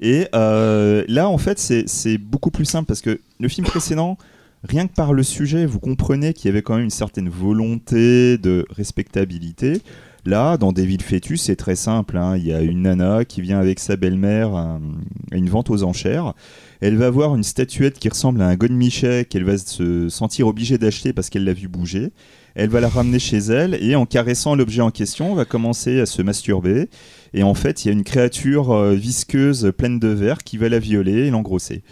Et 0.00 0.26
euh, 0.34 1.04
là, 1.08 1.28
en 1.28 1.38
fait, 1.38 1.58
c'est 1.58 2.18
beaucoup 2.18 2.50
plus 2.50 2.64
simple 2.64 2.86
parce 2.86 3.00
que 3.00 3.20
le 3.40 3.48
film 3.48 3.66
précédent, 3.66 4.18
rien 4.64 4.86
que 4.86 4.92
par 4.94 5.12
le 5.12 5.22
sujet, 5.22 5.66
vous 5.66 5.78
comprenez 5.80 6.32
qu'il 6.34 6.46
y 6.46 6.50
avait 6.50 6.62
quand 6.62 6.74
même 6.74 6.84
une 6.84 6.90
certaine 6.90 7.28
volonté 7.28 8.36
de 8.38 8.66
respectabilité. 8.70 9.80
Là, 10.26 10.56
dans 10.56 10.72
Devil 10.72 10.98
Fetus, 11.02 11.42
c'est 11.42 11.56
très 11.56 11.76
simple. 11.76 12.16
hein. 12.16 12.36
Il 12.38 12.46
y 12.46 12.52
a 12.52 12.62
une 12.62 12.82
nana 12.82 13.24
qui 13.26 13.42
vient 13.42 13.58
avec 13.60 13.78
sa 13.78 13.96
belle-mère 13.96 14.54
à, 14.54 14.80
à 15.30 15.36
une 15.36 15.50
vente 15.50 15.68
aux 15.68 15.82
enchères. 15.82 16.32
Elle 16.80 16.96
va 16.96 17.10
voir 17.10 17.36
une 17.36 17.42
statuette 17.42 17.98
qui 17.98 18.08
ressemble 18.08 18.40
à 18.40 18.48
un 18.48 18.56
godemichet 18.56 19.26
qu'elle 19.26 19.44
va 19.44 19.58
se 19.58 20.08
sentir 20.08 20.46
obligée 20.48 20.78
d'acheter 20.78 21.12
parce 21.12 21.28
qu'elle 21.28 21.44
l'a 21.44 21.52
vu 21.52 21.68
bouger. 21.68 22.10
Elle 22.54 22.70
va 22.70 22.80
la 22.80 22.88
ramener 22.88 23.18
chez 23.18 23.38
elle 23.38 23.74
et 23.82 23.96
en 23.96 24.06
caressant 24.06 24.54
l'objet 24.54 24.80
en 24.82 24.90
question, 24.90 25.34
va 25.34 25.44
commencer 25.44 26.00
à 26.00 26.06
se 26.06 26.22
masturber. 26.22 26.88
Et 27.32 27.42
en 27.42 27.54
fait, 27.54 27.84
il 27.84 27.88
y 27.88 27.90
a 27.90 27.92
une 27.94 28.04
créature 28.04 28.70
euh, 28.72 28.94
visqueuse 28.94 29.72
pleine 29.76 29.98
de 29.98 30.08
verre 30.08 30.38
qui 30.44 30.56
va 30.56 30.68
la 30.68 30.78
violer 30.78 31.26
et 31.26 31.30
l'engrosser. 31.30 31.82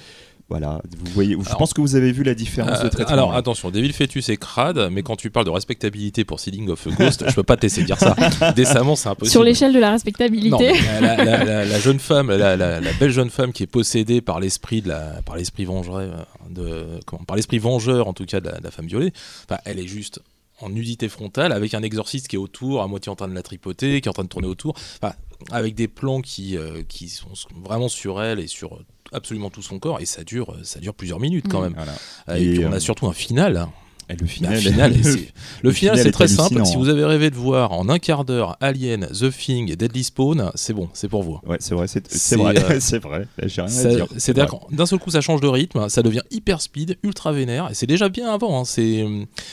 Voilà, 0.49 0.83
vous 1.01 1.11
voyez, 1.15 1.35
je 1.41 1.47
Alors- 1.47 1.57
pense 1.57 1.73
que 1.73 1.81
vous 1.81 1.97
avez 1.97 2.13
vu 2.13 2.25
la 2.25 2.35
différence 2.35 2.81
de 2.81 2.87
Euh, 2.87 2.91
traitement. 2.91 3.13
alors 3.15 3.35
attention, 3.35 3.71
Devil 3.71 3.91
Fetus 3.95 4.29
est 4.29 4.37
crade, 4.37 4.89
mais 4.93 5.03
quand 5.03 5.17
tu 5.17 5.31
parles 5.31 5.47
de 5.47 5.51
respectabilité 5.51 6.25
pour 6.27 6.41
Sealing 6.41 6.69
of 6.69 6.87
a 6.87 6.91
Ghost, 6.91 7.25
je 7.27 7.35
peux 7.35 7.43
pas 7.43 7.57
te 7.57 7.63
laisser 7.63 7.85
dire 7.85 7.99
ça. 7.99 8.15
Décemment, 8.55 8.95
c'est 8.95 9.09
impossible. 9.09 9.31
Sur 9.31 9.45
l'échelle 9.45 9.73
de 9.73 9.79
la 9.79 9.93
respectabilité. 9.93 10.73
la, 11.01 11.17
la- 11.17 11.25
la- 11.25 11.45
la- 11.45 11.65
la 11.65 11.81
jeune 11.81 11.99
femme, 11.99 12.29
la, 12.31 12.57
la- 12.59 12.81
la 12.83 12.93
belle 13.01 13.11
jeune 13.11 13.31
femme 13.31 13.53
qui 13.53 13.63
est 13.63 13.67
possédée 13.67 14.21
par 14.21 14.41
l'esprit 14.41 14.83
de 14.83 14.89
la, 14.89 15.23
par 15.25 15.37
l'esprit 15.37 15.65
vengeur, 15.65 16.27
de, 16.51 16.85
comment, 17.07 17.25
par 17.25 17.37
l'esprit 17.37 17.59
vengeur 17.59 18.07
en 18.07 18.13
tout 18.13 18.27
cas 18.27 18.41
de 18.41 18.47
la, 18.51 18.59
de 18.59 18.65
la 18.65 18.71
femme 18.71 18.87
violée. 18.89 19.13
Enfin, 19.49 19.59
elle 19.65 19.79
est 19.79 19.87
juste 19.89 20.21
en 20.63 20.71
nudité 20.71 21.09
frontale 21.09 21.53
avec 21.53 21.75
un 21.75 21.83
exorciste 21.83 22.29
qui 22.29 22.37
est 22.37 22.39
autour, 22.39 22.83
à 22.83 22.87
moitié 22.87 23.11
en 23.11 23.17
train 23.17 23.29
de 23.29 23.35
la 23.35 23.43
tripoter, 23.43 24.01
qui 24.01 24.09
est 24.09 24.11
en 24.11 24.15
train 24.15 24.25
de 24.25 24.29
tourner 24.29 24.49
autour, 24.49 24.75
enfin, 25.03 25.15
avec 25.51 25.75
des 25.75 25.89
plans 25.89 26.21
qui, 26.21 26.57
euh, 26.57 26.83
qui 26.89 27.09
sont 27.09 27.29
vraiment 27.65 27.89
sur 27.89 28.23
elle 28.23 28.39
et 28.41 28.47
sur 28.47 28.79
absolument 29.13 29.51
tout 29.51 29.61
son 29.63 29.79
corps, 29.79 30.01
et 30.01 30.07
ça 30.07 30.25
dure, 30.25 30.57
ça 30.63 30.81
dure 30.81 30.95
plusieurs 30.95 31.21
minutes 31.21 31.47
quand 31.51 31.61
Mm. 31.61 31.65
même. 31.65 31.75
Voilà. 31.75 31.93
Euh, 32.29 32.37
Et, 32.37 32.45
Et, 32.45 32.53
puis 32.55 32.65
on 32.65 32.73
euh, 32.73 32.77
a 32.77 32.81
surtout 32.81 33.07
un 33.09 33.13
final. 33.13 33.67
Hein. 34.13 34.17
Et 34.19 34.21
le 34.21 34.27
final, 34.27 34.95
c'est- 35.03 35.33
le 35.63 35.73
final, 35.73 35.99
c'est 35.99 36.11
très 36.13 36.29
simple. 36.29 36.65
Si 36.67 36.77
vous 36.77 36.89
avez 36.89 37.05
rêvé 37.05 37.31
de 37.31 37.37
voir 37.37 37.73
en 37.73 37.89
un 37.89 37.99
quart 37.99 38.25
d'heure 38.25 38.57
Alien, 38.61 39.07
The 39.09 39.31
Thing, 39.31 39.75
Deadly 39.75 40.05
Spawn, 40.05 40.51
c'est 40.55 40.73
bon, 40.73 40.89
c'est 40.93 41.09
pour 41.09 41.23
vous. 41.23 41.39
Ouais, 41.47 41.57
c'est 41.61 41.75
vrai, 41.75 41.87
c'est 41.89 42.07
C'est, 42.11 42.19
c'est 42.19 42.37
vrai, 42.37 42.55
euh, 42.59 42.77
c'est 42.81 42.99
vrai. 43.03 43.27
J'ai 43.45 43.63
rien 43.63 43.69
Ça- 43.71 43.89
à 43.89 43.95
dire. 43.95 44.07
C'est-à-dire 44.17 44.53
Ouais. 44.55 44.61
que 44.71 44.75
d'un 44.77 44.87
seul 44.87 44.99
coup, 44.99 45.11
ça 45.11 45.21
change 45.21 45.41
de 45.41 45.49
rythme, 45.49 45.89
ça 45.89 46.03
devient 46.03 46.23
hyper 46.31 46.61
speed, 46.61 46.99
ultra 47.03 47.33
vénère, 47.33 47.69
et 47.71 47.75
c'est 47.75 47.87
déjà 47.87 48.09
bien 48.09 48.33
avant. 48.33 48.61
hein, 48.61 48.65
c'est 48.65 49.05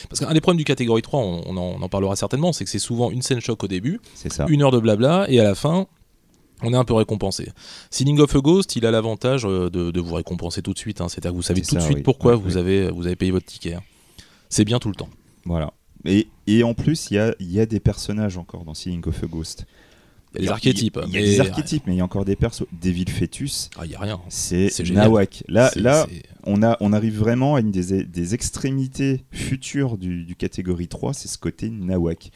parce 0.08 0.20
qu'un 0.20 0.32
des 0.32 0.40
problèmes 0.40 0.58
du 0.58 0.64
catégorie 0.64 1.02
3, 1.02 1.20
on, 1.20 1.42
on 1.46 1.56
en, 1.56 1.76
on 1.78 1.82
en 1.82 1.88
parlera 1.88 2.16
certainement, 2.16 2.52
c'est 2.52 2.64
que 2.64 2.70
c'est 2.70 2.78
souvent 2.78 3.10
une 3.10 3.22
scène 3.22 3.40
choc 3.40 3.62
au 3.64 3.68
début, 3.68 4.00
c'est 4.14 4.32
ça. 4.32 4.46
une 4.48 4.62
heure 4.62 4.70
de 4.72 4.78
blabla, 4.78 5.26
et 5.28 5.40
à 5.40 5.44
la 5.44 5.54
fin. 5.54 5.86
On 6.62 6.74
est 6.74 6.76
un 6.76 6.84
peu 6.84 6.92
récompensé. 6.92 7.48
Sealing 7.90 8.20
of 8.20 8.36
a 8.36 8.40
Ghost, 8.40 8.76
il 8.76 8.84
a 8.84 8.90
l'avantage 8.90 9.46
euh, 9.46 9.70
de, 9.70 9.90
de 9.90 9.98
vous 9.98 10.14
récompenser 10.14 10.60
tout 10.60 10.74
de 10.74 10.78
suite. 10.78 11.00
hein. 11.00 11.08
C'est-à-dire 11.08 11.30
que 11.30 11.36
vous 11.36 11.40
savez 11.40 11.62
C'est 11.64 11.70
tout 11.70 11.76
de 11.76 11.80
suite 11.80 11.96
oui. 11.96 12.02
pourquoi 12.02 12.34
vous, 12.34 12.58
avez, 12.58 12.90
vous 12.90 13.06
avez 13.06 13.16
payé 13.16 13.32
votre 13.32 13.46
ticket. 13.46 13.72
hein. 13.76 13.80
C'est 14.50 14.64
bien 14.66 14.78
tout 14.78 14.88
le 14.90 14.94
temps. 14.94 15.08
Voilà. 15.46 15.72
Et, 16.04 16.28
et 16.46 16.62
en 16.62 16.74
plus, 16.74 17.08
il 17.10 17.14
y 17.14 17.18
a, 17.18 17.34
il 17.40 17.50
y 17.50 17.60
a 17.60 17.66
des 17.66 17.80
personnages 17.80 18.36
encore 18.36 18.64
dans 18.64 18.74
Sealing 18.74 19.06
of 19.06 19.22
a 19.22 19.26
Ghost. 19.26 19.64
Il 20.34 20.36
y 20.36 20.44
a 20.44 20.46
des 20.46 20.52
archétypes. 20.52 20.98
Il 21.06 21.12
y 21.12 21.16
a 21.16 21.20
mais- 21.20 21.26
des 21.26 21.40
archétypes, 21.40 21.82
mais 21.86 21.94
il 21.94 21.98
y 21.98 22.00
a 22.00 22.04
encore 22.04 22.24
des 22.24 22.36
persos. 22.36 22.64
Devil 22.80 23.06
Fetus, 23.08 23.68
Ah, 23.76 23.84
il 23.84 23.88
n'y 23.88 23.94
a 23.96 23.98
rien. 24.00 24.20
c'est. 24.28 24.70
Nawak. 24.90 25.42
Là, 25.48 25.70
là 25.76 26.06
on, 26.44 26.62
a, 26.62 26.76
on 26.80 26.92
arrive 26.92 27.18
vraiment 27.18 27.56
à 27.56 27.60
une 27.60 27.70
des, 27.72 28.04
des 28.04 28.34
extrémités 28.34 29.24
futures 29.32 29.98
du, 29.98 30.24
du 30.24 30.36
catégorie 30.36 30.86
3, 30.88 31.14
c'est 31.14 31.26
ce 31.28 31.36
côté 31.38 31.68
Nawak. 31.68 32.30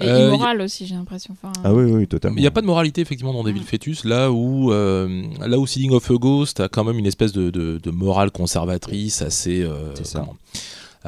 Et 0.00 0.04
Euh, 0.04 0.28
immoral 0.28 0.60
aussi, 0.60 0.86
j'ai 0.86 0.94
l'impression. 0.96 1.34
Enfin, 1.40 1.52
Ah 1.64 1.72
oui, 1.74 1.84
oui, 1.90 2.06
totalement. 2.06 2.36
Il 2.36 2.40
n'y 2.40 2.46
a 2.46 2.52
pas 2.52 2.60
de 2.60 2.66
moralité 2.66 3.00
effectivement 3.00 3.32
dans 3.32 3.42
Devil 3.42 3.60
Mm. 3.60 3.64
Fetus, 3.64 4.04
là 4.04 4.30
où, 4.32 4.72
euh, 4.72 5.22
là 5.46 5.58
où 5.58 5.66
Sealing 5.66 5.90
of 5.92 6.08
a 6.10 6.14
Ghost 6.14 6.60
a 6.60 6.68
quand 6.68 6.84
même 6.84 6.98
une 6.98 7.06
espèce 7.06 7.32
de, 7.32 7.50
de- 7.50 7.78
de 7.82 7.90
morale 7.90 8.30
conservatrice 8.32 9.22
assez, 9.22 9.62
euh, 9.62 9.92
C'est 9.96 10.06
ça. 10.06 10.20
comment, 10.20 10.36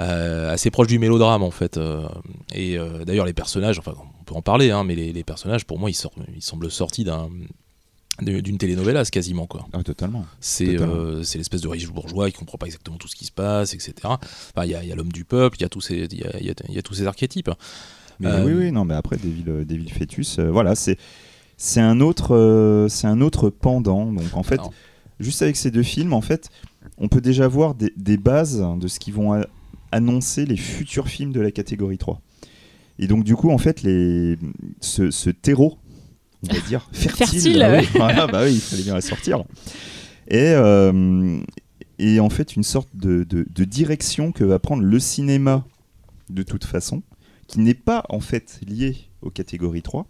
assez 0.02 0.70
proche 0.70 0.86
du 0.88 0.98
mélodrame 0.98 1.42
en 1.42 1.50
fait. 1.50 1.76
euh, 1.76 2.08
et 2.54 2.78
euh, 2.78 3.04
d'ailleurs 3.04 3.26
les 3.26 3.32
personnages, 3.32 3.78
enfin 3.78 3.94
on 4.20 4.24
peut 4.24 4.34
en 4.34 4.42
parler, 4.42 4.70
hein, 4.70 4.84
mais 4.84 4.94
les, 4.94 5.12
les 5.12 5.24
personnages 5.24 5.64
pour 5.64 5.78
moi 5.78 5.90
ils, 5.90 5.94
sortent- 5.94 6.18
ils 6.34 6.42
semblent 6.42 6.70
sortis 6.70 7.04
d'un 7.04 7.28
d'une 8.22 8.58
telenovela 8.58 9.02
quasiment 9.06 9.46
quoi. 9.46 9.66
Ah, 9.72 9.82
totalement. 9.82 10.26
C'est 10.40 10.78
euh, 10.78 11.22
l'espèce 11.36 11.62
de 11.62 11.68
riche 11.68 11.88
bourgeois 11.88 12.30
qui 12.30 12.36
comprend 12.36 12.58
pas 12.58 12.66
exactement 12.66 12.98
tout 12.98 13.08
ce 13.08 13.16
qui 13.16 13.24
se 13.24 13.32
passe, 13.32 13.72
etc. 13.72 13.92
Enfin, 14.04 14.64
Il 14.64 14.70
y 14.70 14.74
a, 14.74 14.84
y 14.84 14.92
a 14.92 14.94
l'homme 14.94 15.10
du 15.12 15.24
peuple, 15.24 15.56
il 15.58 15.62
y 15.62 15.64
a 15.64 15.70
tous 15.70 15.80
ces 15.80 16.06
il 16.10 16.18
y 16.18 16.24
a- 16.24 16.38
y 16.38 16.50
a- 16.50 16.54
y 16.68 16.78
a 16.78 16.82
tous 16.82 16.92
ces 16.94 17.06
archétypes. 17.06 17.50
Mais 18.18 18.28
Euh, 18.28 18.44
oui, 18.44 18.52
oui, 18.52 18.72
non, 18.72 18.84
mais 18.84 18.92
après 18.94 19.16
Devil, 19.16 19.44
euh, 19.48 19.64
Devil 19.64 19.88
Fetus, 19.90 20.38
euh, 20.38 20.50
voilà, 20.50 20.74
c'est 20.74 20.98
c'est 21.56 21.80
un 21.80 22.00
autre, 22.00 22.34
euh, 22.36 22.88
c'est 22.88 23.06
un 23.06 23.22
autre 23.22 23.48
pendant. 23.48 24.12
Donc 24.12 24.34
en 24.34 24.42
fait, 24.42 24.58
Alors. 24.60 24.72
juste 25.18 25.40
avec 25.40 25.56
ces 25.56 25.70
deux 25.70 25.82
films, 25.82 26.12
en 26.12 26.20
fait, 26.20 26.50
on 26.98 27.08
peut 27.08 27.22
déjà 27.22 27.48
voir 27.48 27.74
des, 27.74 27.90
des 27.96 28.18
bases 28.18 28.62
de 28.78 28.86
ce 28.88 28.98
qui 29.00 29.12
vont 29.12 29.32
annoncer 29.92 30.46
les 30.46 30.56
futurs 30.56 31.08
films 31.08 31.32
de 31.32 31.40
la 31.40 31.50
catégorie 31.50 31.98
3. 31.98 32.20
Et 32.98 33.06
donc 33.06 33.24
du 33.24 33.34
coup, 33.36 33.50
en 33.50 33.58
fait, 33.58 33.82
les, 33.82 34.36
ce, 34.80 35.10
ce 35.10 35.30
terreau, 35.30 35.78
on 36.48 36.52
va 36.54 36.60
dire, 36.60 36.88
fertile, 36.92 37.26
Fertile, 37.26 37.58
bah 37.58 37.70
ouais. 37.72 37.86
voilà, 37.94 38.26
bah 38.32 38.42
oui, 38.44 38.54
il 38.54 38.60
fallait 38.60 38.82
bien 38.82 38.94
la 38.94 39.00
sortir. 39.00 39.44
Et, 40.28 40.52
euh, 40.54 41.40
et 41.98 42.20
en 42.20 42.30
fait, 42.30 42.56
une 42.56 42.62
sorte 42.62 42.88
de, 42.94 43.24
de- 43.24 43.46
de 43.52 43.64
direction 43.64 44.32
que 44.32 44.44
va 44.44 44.58
prendre 44.58 44.82
le 44.82 44.98
cinéma 44.98 45.64
de 46.28 46.42
toute 46.42 46.64
façon, 46.64 47.02
qui 47.48 47.58
n'est 47.60 47.74
pas 47.74 48.04
en 48.10 48.20
fait 48.20 48.60
lié 48.66 48.96
aux 49.22 49.30
catégories 49.30 49.82
3 49.82 50.06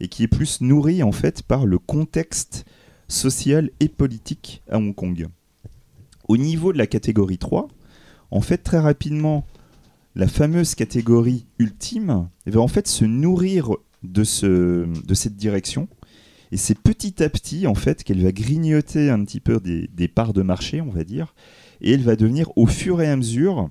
et 0.00 0.08
qui 0.08 0.22
est 0.22 0.28
plus 0.28 0.60
nourri 0.62 1.02
en 1.02 1.12
fait 1.12 1.42
par 1.42 1.66
le 1.66 1.78
contexte 1.78 2.64
social 3.08 3.70
et 3.78 3.88
politique 3.88 4.62
à 4.70 4.78
Hong 4.78 4.94
Kong. 4.94 5.26
Au 6.28 6.36
niveau 6.38 6.72
de 6.72 6.78
la 6.78 6.86
catégorie 6.86 7.36
3, 7.38 7.68
en 8.32 8.40
fait 8.40 8.58
très 8.58 8.78
rapidement 8.78 9.44
la 10.14 10.26
fameuse 10.26 10.74
catégorie 10.74 11.46
ultime 11.58 12.28
va 12.46 12.60
en 12.60 12.68
fait 12.68 12.86
se 12.86 13.04
nourrir 13.04 13.70
de, 14.02 14.24
ce, 14.24 14.86
de 15.06 15.14
cette 15.14 15.36
direction. 15.36 15.88
Et 16.50 16.58
c'est 16.58 16.78
petit 16.78 17.22
à 17.22 17.30
petit 17.30 17.66
en 17.66 17.74
fait 17.74 18.04
qu'elle 18.04 18.22
va 18.22 18.32
grignoter 18.32 19.08
un 19.08 19.24
petit 19.24 19.40
peu 19.40 19.58
des, 19.58 19.88
des 19.94 20.08
parts 20.08 20.32
de 20.34 20.42
marché 20.42 20.80
on 20.82 20.90
va 20.90 21.04
dire. 21.04 21.34
Et 21.80 21.92
elle 21.92 22.02
va 22.02 22.14
devenir 22.16 22.50
au 22.56 22.66
fur 22.66 23.00
et 23.00 23.08
à 23.08 23.16
mesure 23.16 23.70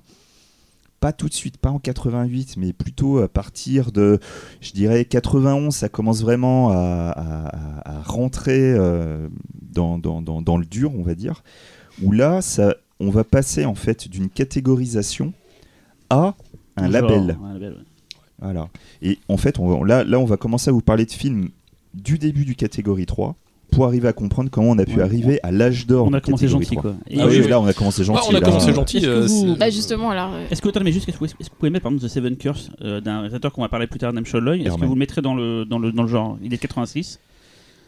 pas 0.98 1.12
tout 1.12 1.28
de 1.28 1.34
suite, 1.34 1.56
pas 1.58 1.70
en 1.70 1.80
88, 1.80 2.56
mais 2.58 2.72
plutôt 2.72 3.18
à 3.18 3.28
partir 3.28 3.90
de, 3.90 4.20
je 4.60 4.70
dirais, 4.70 5.04
91, 5.04 5.74
ça 5.74 5.88
commence 5.88 6.22
vraiment 6.22 6.70
à, 6.70 8.02
rentrer 8.04 8.72
euh, 8.72 9.28
dans- 9.72 9.98
dans 9.98 10.56
le 10.56 10.64
dur, 10.64 10.94
on 10.94 11.02
va 11.02 11.16
dire, 11.16 11.42
où 12.02 12.12
là, 12.12 12.40
ça, 12.40 12.76
on 13.02 13.10
va 13.10 13.24
passer 13.24 13.64
en 13.64 13.74
fait 13.74 14.08
d'une 14.08 14.28
catégorisation 14.28 15.32
à 16.10 16.34
un 16.76 16.82
Genre, 16.84 16.90
label. 16.92 17.36
un 17.44 17.52
label, 17.54 17.72
ouais. 17.72 17.78
Voilà. 18.40 18.68
Et 19.02 19.18
en 19.28 19.36
fait, 19.36 19.58
on 19.58 19.68
va- 19.68 19.86
là, 19.86 20.04
là, 20.04 20.18
on 20.18 20.24
va 20.24 20.36
commencer 20.36 20.68
à 20.70 20.72
vous 20.72 20.80
parler 20.80 21.04
de 21.06 21.10
films 21.12 21.48
du 21.94 22.18
début 22.18 22.44
du 22.44 22.54
catégorie 22.56 23.06
3 23.06 23.36
pour 23.70 23.86
arriver 23.86 24.08
à 24.08 24.12
comprendre 24.12 24.50
comment 24.50 24.70
on 24.70 24.78
a 24.78 24.84
pu 24.84 24.96
Ouais. 24.96 25.02
arriver 25.02 25.38
à 25.42 25.50
l'âge 25.52 25.86
d'or. 25.86 26.06
On 26.06 26.12
a 26.12 26.20
commencé 26.20 26.44
catégorie 26.46 26.64
gentil 26.64 26.76
3. 26.76 26.82
quoi. 26.82 26.94
Et 27.08 27.20
Ah 27.20 27.26
oui, 27.26 27.46
là, 27.48 27.60
on 27.60 27.66
a 27.66 27.72
commencé 27.72 28.04
gentil. 28.04 28.20
Ah, 28.22 28.26
on 28.30 28.34
a 28.34 28.40
là. 28.40 28.46
commencé 28.46 28.72
gentil. 28.74 28.96
Est-ce 28.98 29.06
que 29.06 29.10
euh, 29.10 29.26
vous- 29.26 29.56
Bah 29.56 29.70
justement, 29.70 30.10
alors. 30.10 30.32
euh, 30.34 30.44
Est-ce 30.50 30.60
que, 30.60 30.68
attendez, 30.68 30.84
mais 30.84 30.92
juste, 30.92 31.08
est-ce 31.08 31.16
que, 31.16 31.24
vous- 31.24 31.26
est-ce 31.26 31.34
que 31.48 31.54
vous 31.54 31.58
pouvez 31.58 31.70
mettre 31.70 31.84
par 31.84 31.92
exemple 31.92 32.08
The 32.08 32.12
Seven 32.12 32.36
Curse 32.36 32.70
euh, 32.82 33.00
d'un 33.00 33.18
réalisateur 33.20 33.52
qu'on 33.52 33.62
va 33.62 33.68
parler 33.68 33.86
plus 33.86 33.98
tard, 33.98 34.12
Nam 34.12 34.24
Loy 34.34 34.56
Est-ce 34.58 34.76
que 34.76 34.84
vous 34.84 34.94
le 34.94 34.98
mettrez 34.98 35.22
dans 35.22 35.34
le, 35.34 35.64
dans 35.64 35.78
le, 35.78 35.92
dans 35.92 36.02
le 36.02 36.08
genre? 36.08 36.36
Il 36.42 36.52
est 36.52 36.56
de 36.56 36.62
86. 36.62 37.20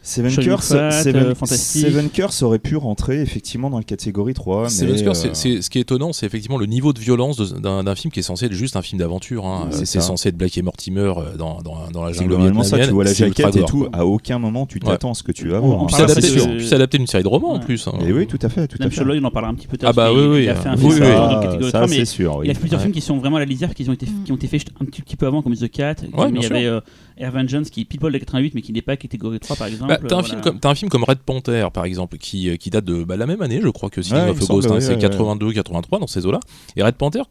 Seven 0.07 0.29
Show 0.29 0.41
Curse, 0.41 0.67
Fat, 0.67 0.91
Seven, 0.91 1.23
euh. 1.25 1.33
Seven 1.45 2.09
Curse 2.11 2.43
aurait 2.43 2.59
pu 2.59 2.75
rentrer 2.75 3.21
effectivement 3.21 3.71
dans 3.71 3.79
la 3.79 3.83
catégorie 3.83 4.35
3. 4.35 4.69
Seven 4.69 4.91
mais, 4.93 5.13
c'est- 5.15 5.27
euh, 5.29 5.33
c'est- 5.33 5.61
ce 5.63 5.69
qui 5.71 5.79
est 5.79 5.81
étonnant, 5.81 6.13
c'est 6.13 6.27
effectivement 6.27 6.59
le 6.59 6.67
niveau 6.67 6.93
de 6.93 6.99
violence 6.99 7.37
d'un 7.53 7.95
film 7.95 8.11
qui 8.11 8.19
est 8.19 8.23
censé 8.23 8.45
être 8.45 8.53
juste 8.53 8.75
un 8.75 8.83
film 8.83 8.99
d'aventure. 8.99 9.45
hein. 9.47 9.69
C'est 9.71 9.97
Euh, 9.97 10.01
censé 10.01 10.29
être 10.29 10.37
Black 10.37 10.55
et 10.57 10.61
Mortimer 10.61 11.01
euh, 11.17 11.35
dans, 11.37 11.61
dans, 11.63 11.89
dans 11.91 12.03
la 12.03 12.13
c'est 12.13 12.19
jungle 12.19 12.35
globalement 12.35 12.61
ça, 12.63 12.77
tu 12.77 12.91
vois 12.91 13.03
la 13.03 13.13
jaquette 13.13 13.55
et 13.55 13.59
gore, 13.59 13.67
tout, 13.69 13.79
quoi. 13.79 13.89
à 13.93 14.05
aucun 14.05 14.37
moment 14.37 14.67
tu 14.67 14.77
Ouais. 14.77 14.91
t'attends 14.91 15.11
à 15.11 15.13
ce 15.15 15.23
que 15.23 15.31
tu 15.31 15.47
vas 15.49 15.59
voir. 15.59 15.79
on 15.79 15.83
hein. 15.83 15.85
Puis 15.87 15.95
parle 15.97 16.09
c'est 16.09 16.21
ça, 16.21 16.75
adapté, 16.75 16.97
puis 16.97 16.99
d'une 16.99 17.07
série 17.07 17.23
de 17.23 17.27
romans 17.27 17.53
en 17.53 17.59
plus. 17.59 17.87
hein. 17.87 17.93
Et 18.07 18.13
oui, 18.13 18.27
tout 18.27 18.37
à 18.43 18.49
fait, 18.49 18.67
tout 18.67 18.77
à 18.81 18.89
fait. 18.89 19.03
Loy, 19.03 19.17
on 19.21 19.25
en 19.25 19.31
parlera 19.31 19.51
un 19.51 19.55
petit 19.55 19.67
peu 19.67 19.77
tard. 19.77 19.89
Ah 19.89 19.93
bah 19.93 20.03
parce 20.03 20.15
qu'il- 20.19 20.27
oui, 20.29 20.35
oui. 20.37 20.43
Il 20.43 20.49
a 20.49 20.55
fait 20.55 20.69
un 20.69 20.73
Oui, 20.75 20.79
film 20.81 20.91
oui, 20.93 20.99
oui. 21.01 21.07
dans 21.15 21.25
Ah, 21.29 21.39
catégorie 21.43 21.71
ça 21.71 21.77
3, 21.79 21.87
mais 21.87 21.95
c'est 21.95 22.05
sûr. 22.05 22.35
oui. 22.37 22.45
il 22.45 22.53
y 22.53 22.55
a 22.55 22.59
plusieurs 22.59 22.81
films 22.81 22.93
qui 22.93 23.01
sont 23.01 23.17
vraiment 23.17 23.37
à 23.37 23.39
la 23.39 23.45
lisière, 23.45 23.73
qui 23.73 23.89
ont 23.89 23.93
été, 23.93 24.05
qui 24.23 24.31
ont 24.31 24.35
été 24.35 24.45
faits 24.47 24.65
un 24.79 24.85
petit, 24.85 25.15
peu 25.15 25.25
avant, 25.25 25.41
comme 25.41 25.55
The 25.55 25.67
Cat. 25.71 25.95
Ouais, 26.13 26.25
mais 26.25 26.31
bien 26.31 26.41
il 26.41 26.43
y 26.43 26.47
sûr. 26.47 26.55
avait 26.55 26.81
Air 27.17 27.31
Vengeance 27.31 27.69
qui 27.69 27.81
est 27.89 27.97
poil 27.97 28.11
de 28.11 28.17
88, 28.17 28.53
mais 28.55 28.61
qui 28.61 28.73
n'est 28.73 28.81
pas 28.81 28.97
catégorie 28.97 29.39
3 29.39 29.55
par 29.55 29.67
exemple. 29.67 29.94
Bah, 30.01 30.07
t'as, 30.09 30.15
un 30.15 30.19
Voilà. 30.21 30.23
film 30.29 30.41
comme, 30.41 30.59
t'as 30.59 30.69
un 30.69 30.75
film 30.75 30.89
comme 30.89 31.03
Red 31.03 31.19
Panther, 31.19 31.67
par 31.73 31.85
exemple, 31.85 32.17
qui, 32.17 32.49
euh, 32.49 32.55
qui 32.57 32.69
date 32.69 32.85
de 32.85 33.03
bah, 33.03 33.17
la 33.17 33.25
même 33.25 33.41
année, 33.41 33.59
je 33.61 33.69
crois 33.69 33.89
que 33.89 34.01
Ouais, 34.01 34.29
of 34.29 34.39
Ghost, 34.39 34.69
hein, 34.69 34.79
c'est 34.79 34.93
ouais, 34.95 34.97
82, 34.97 35.53
83 35.53 35.99
dans 35.99 36.07
ces 36.07 36.25
eaux-là. 36.25 36.39
Et 36.75 36.83
Red 36.83 36.95
Panther, 36.95 37.23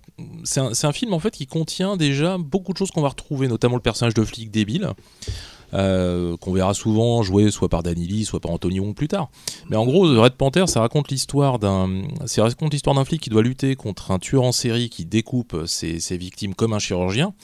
c'est 0.44 0.60
un, 0.60 0.74
c'est 0.74 0.86
un 0.86 0.92
film 0.92 1.12
en 1.12 1.18
fait 1.18 1.30
qui 1.30 1.46
contient 1.46 1.96
déjà 1.96 2.36
beaucoup 2.38 2.72
de 2.72 2.78
choses 2.78 2.90
qu'on 2.90 3.02
va 3.02 3.08
retrouver, 3.08 3.48
notamment 3.48 3.76
le 3.76 3.82
personnage 3.82 4.14
de 4.14 4.24
flic 4.24 4.50
débile. 4.50 4.88
Euh, 5.72 6.36
qu'on 6.36 6.52
verra 6.52 6.74
souvent 6.74 7.22
joué 7.22 7.50
soit 7.50 7.68
par 7.68 7.82
Danny 7.82 8.06
Lee, 8.06 8.24
soit 8.24 8.40
par 8.40 8.50
Anthony 8.50 8.80
Wong 8.80 8.94
plus 8.94 9.08
tard. 9.08 9.30
Mais 9.70 9.76
en 9.76 9.84
gros, 9.84 10.02
Red 10.02 10.34
Panther, 10.34 10.66
ça 10.66 10.80
raconte 10.80 11.10
l'histoire 11.10 11.58
d'un, 11.58 12.02
ça 12.26 12.42
raconte 12.42 12.72
l'histoire 12.72 12.94
d'un 12.94 13.04
flic 13.04 13.20
qui 13.20 13.30
doit 13.30 13.42
lutter 13.42 13.76
contre 13.76 14.10
un 14.10 14.18
tueur 14.18 14.42
en 14.42 14.52
série 14.52 14.88
qui 14.88 15.04
découpe 15.04 15.56
ses, 15.66 16.00
ses 16.00 16.16
victimes 16.16 16.54
comme 16.54 16.72
un 16.72 16.78
chirurgien, 16.78 17.34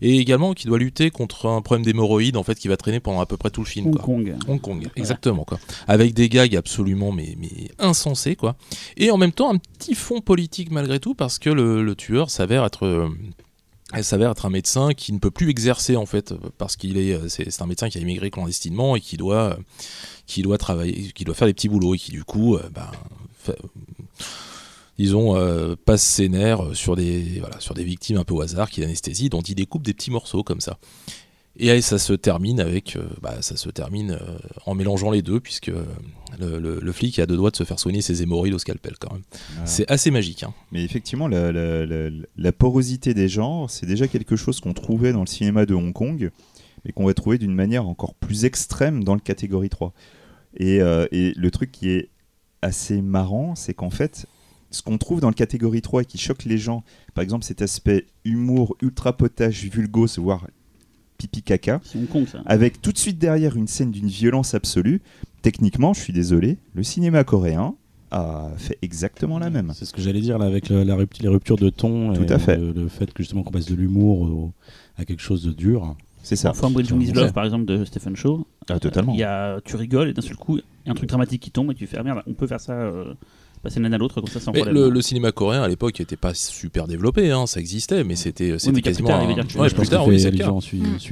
et 0.00 0.16
également 0.18 0.54
qui 0.54 0.66
doit 0.66 0.78
lutter 0.78 1.10
contre 1.10 1.46
un 1.46 1.62
problème 1.62 1.84
d'hémorroïdes 1.84 2.36
en 2.36 2.42
fait 2.42 2.56
qui 2.56 2.68
va 2.68 2.76
traîner 2.76 3.00
pendant 3.00 3.20
à 3.20 3.26
peu 3.26 3.36
près 3.36 3.50
tout 3.50 3.62
le 3.62 3.66
film. 3.66 3.86
Hong 3.86 3.94
quoi. 3.94 4.04
Kong. 4.04 4.36
Hong 4.48 4.60
Kong, 4.60 4.88
exactement 4.96 5.44
quoi. 5.44 5.58
Avec 5.86 6.14
des 6.14 6.28
gags 6.28 6.56
absolument 6.56 7.12
mais, 7.12 7.36
mais 7.38 7.70
insensés 7.78 8.36
quoi. 8.36 8.56
Et 8.96 9.10
en 9.10 9.16
même 9.16 9.32
temps 9.32 9.52
un 9.52 9.58
petit 9.58 9.94
fond 9.94 10.20
politique 10.20 10.70
malgré 10.70 11.00
tout 11.00 11.14
parce 11.14 11.38
que 11.38 11.50
le, 11.50 11.82
le 11.82 11.94
tueur 11.94 12.30
s'avère 12.30 12.64
être 12.64 12.86
euh, 12.86 13.08
elle 13.94 14.04
s'avère 14.04 14.30
être 14.30 14.44
un 14.44 14.50
médecin 14.50 14.92
qui 14.92 15.12
ne 15.12 15.18
peut 15.18 15.30
plus 15.30 15.48
exercer 15.48 15.96
en 15.96 16.06
fait 16.06 16.34
parce 16.58 16.76
qu'il 16.76 16.98
est 16.98 17.14
euh, 17.14 17.28
c'est 17.28 17.62
un 17.62 17.66
médecin 17.66 17.88
qui 17.88 17.98
a 17.98 18.00
immigré 18.00 18.30
clandestinement 18.30 18.96
et 18.96 19.00
qui 19.00 19.16
doit 19.16 19.54
euh, 19.54 19.56
qui 20.26 20.42
doit 20.42 20.58
travailler 20.58 21.10
qui 21.12 21.24
doit 21.24 21.34
faire 21.34 21.48
des 21.48 21.54
petits 21.54 21.68
boulots 21.68 21.94
et 21.94 21.98
qui 21.98 22.10
du 22.10 22.24
coup 22.24 22.56
euh, 22.56 22.68
ben, 22.74 22.90
disons 24.98 25.34
passe 25.86 26.02
ses 26.02 26.28
nerfs 26.28 26.74
sur 26.74 26.96
des 26.96 27.40
voilà 27.40 27.60
sur 27.60 27.74
des 27.74 27.84
victimes 27.84 28.18
un 28.18 28.24
peu 28.24 28.34
au 28.34 28.42
hasard 28.42 28.68
qu'il 28.68 28.84
anesthésie 28.84 29.30
dont 29.30 29.40
il 29.40 29.54
découpe 29.54 29.84
des 29.84 29.94
petits 29.94 30.10
morceaux 30.10 30.42
comme 30.42 30.60
ça 30.60 30.78
et 31.58 31.80
ça 31.80 31.98
se 31.98 32.12
termine 32.12 32.60
avec, 32.60 32.96
euh, 32.96 33.02
bah, 33.20 33.42
ça 33.42 33.56
se 33.56 33.68
termine 33.70 34.12
euh, 34.12 34.38
en 34.66 34.74
mélangeant 34.74 35.10
les 35.10 35.22
deux, 35.22 35.40
puisque 35.40 35.70
euh, 35.70 35.84
le, 36.38 36.58
le- 36.58 36.78
le 36.80 36.92
flic 36.92 37.18
a 37.18 37.26
deux 37.26 37.36
doigts 37.36 37.50
de 37.50 37.56
se 37.56 37.64
faire 37.64 37.78
soigner 37.80 38.00
ses 38.00 38.22
hémorroïdes 38.22 38.54
au 38.54 38.58
scalpel 38.58 38.94
quand 39.00 39.12
même. 39.12 39.22
Voilà. 39.54 39.66
C'est 39.66 39.90
assez 39.90 40.10
magique. 40.10 40.42
hein. 40.44 40.54
Mais 40.72 40.84
effectivement, 40.84 41.26
la, 41.28 41.50
la- 41.52 41.84
la- 41.86 42.10
la 42.36 42.52
porosité 42.52 43.12
des 43.14 43.28
genres, 43.28 43.70
c'est 43.70 43.86
déjà 43.86 44.06
quelque 44.08 44.36
chose 44.36 44.60
qu'on 44.60 44.72
trouvait 44.74 45.12
dans 45.12 45.20
le 45.22 45.26
cinéma 45.26 45.66
de 45.66 45.74
Hong 45.74 45.92
Kong, 45.92 46.30
mais 46.84 46.92
qu'on 46.92 47.06
va 47.06 47.14
trouver 47.14 47.38
d'une 47.38 47.54
manière 47.54 47.88
encore 47.88 48.14
plus 48.14 48.44
extrême 48.44 49.02
dans 49.02 49.14
le 49.14 49.20
catégorie 49.20 49.68
3. 49.68 49.92
Et, 50.56 50.80
euh, 50.80 51.06
et 51.10 51.32
le 51.36 51.50
truc 51.50 51.72
qui 51.72 51.90
est 51.90 52.10
assez 52.62 53.02
marrant, 53.02 53.54
c'est 53.54 53.74
qu'en 53.74 53.90
fait, 53.90 54.26
ce 54.70 54.82
qu'on 54.82 54.98
trouve 54.98 55.20
dans 55.20 55.28
le 55.28 55.34
catégorie 55.34 55.82
3 55.82 56.02
et 56.02 56.04
qui 56.04 56.18
choque 56.18 56.44
les 56.44 56.58
gens, 56.58 56.84
par 57.14 57.24
exemple 57.24 57.44
cet 57.44 57.62
aspect 57.62 58.06
humour 58.24 58.76
ultra 58.82 59.16
potage, 59.16 59.64
vulgose, 59.64 60.18
voire 60.18 60.46
pipi 61.18 61.42
caca, 61.42 61.80
C'est 61.84 61.98
Hong 61.98 62.08
Kong, 62.08 62.26
ça. 62.26 62.40
avec 62.46 62.80
tout 62.80 62.92
de 62.92 62.98
suite 62.98 63.18
derrière 63.18 63.56
une 63.56 63.66
scène 63.66 63.90
d'une 63.90 64.06
violence 64.08 64.54
absolue, 64.54 65.02
techniquement, 65.42 65.92
je 65.92 66.00
suis 66.00 66.12
désolé, 66.12 66.56
le 66.74 66.82
cinéma 66.82 67.24
coréen 67.24 67.74
a 68.10 68.48
fait 68.56 68.78
exactement 68.80 69.38
la 69.38 69.50
même. 69.50 69.72
C'est 69.74 69.84
ce 69.84 69.92
que 69.92 70.00
j'allais 70.00 70.20
dire 70.22 70.38
là 70.38 70.46
avec 70.46 70.70
la 70.70 70.94
rupt- 70.94 71.20
les 71.20 71.28
ruptures 71.28 71.56
de 71.58 71.68
ton 71.68 72.14
Tout 72.14 72.22
et 72.24 72.32
à 72.32 72.38
fait. 72.38 72.56
Le, 72.56 72.72
le 72.72 72.88
fait 72.88 73.12
que 73.12 73.22
justement 73.22 73.42
qu'on 73.42 73.50
passe 73.50 73.66
de 73.66 73.74
l'humour 73.74 74.22
au- 74.22 74.52
à 74.96 75.04
quelque 75.04 75.20
chose 75.20 75.42
de 75.44 75.52
dur. 75.52 75.94
C'est 76.22 76.36
ça. 76.36 76.50
Enfin, 76.50 76.70
Bridge. 76.70 76.90
Is 76.90 77.12
Love, 77.12 77.32
par 77.32 77.44
exemple, 77.44 77.64
de 77.66 77.84
Stephen 77.84 78.16
Shaw. 78.16 78.46
Ah, 78.68 78.78
totalement. 78.78 79.12
Il 79.12 79.18
y 79.18 79.24
a, 79.24 79.60
tu 79.64 79.76
rigoles 79.76 80.08
et 80.08 80.12
d'un 80.14 80.22
seul 80.22 80.36
coup, 80.36 80.56
il 80.58 80.62
y 80.86 80.88
a 80.88 80.92
un 80.92 80.94
truc 80.94 81.08
dramatique 81.08 81.42
qui 81.42 81.50
tombe 81.50 81.70
et 81.70 81.74
tu 81.74 81.86
fais 81.86 81.96
ah, 81.98 82.02
merde, 82.02 82.22
on 82.26 82.32
peut 82.34 82.46
faire 82.46 82.60
ça, 82.60 82.72
euh, 82.72 83.12
passer 83.58 83.80
l'un 83.80 83.92
à 83.92 83.98
l'autre 83.98 84.20
comme 84.20 84.28
ça 84.30 84.40
sans 84.40 84.52
Mais 84.52 84.60
problème. 84.62 84.82
le, 84.84 84.90
le 84.90 85.02
cinéma 85.02 85.32
coréen 85.32 85.62
à 85.62 85.68
l'époque 85.68 85.98
n'était 86.00 86.16
pas 86.16 86.34
super 86.34 86.86
développé, 86.86 87.30
hein, 87.30 87.46
ça 87.46 87.60
existait, 87.60 88.04
mais 88.04 88.16
c'était 88.16 88.58
c'était 88.58 88.68
mais 88.72 88.72
plus 88.74 88.82
quasiment. 88.82 89.08
tard, 89.08 89.22
il 89.22 89.34
veut 89.34 89.40
un- 89.42 89.60
Ouais, 89.60 89.70
plus 89.70 89.88
tard, 89.88 90.06
oui, 90.06 90.20
c'est 90.20 90.30
le 90.30 90.38
cas. 90.38 90.50
Mm. 90.50 90.60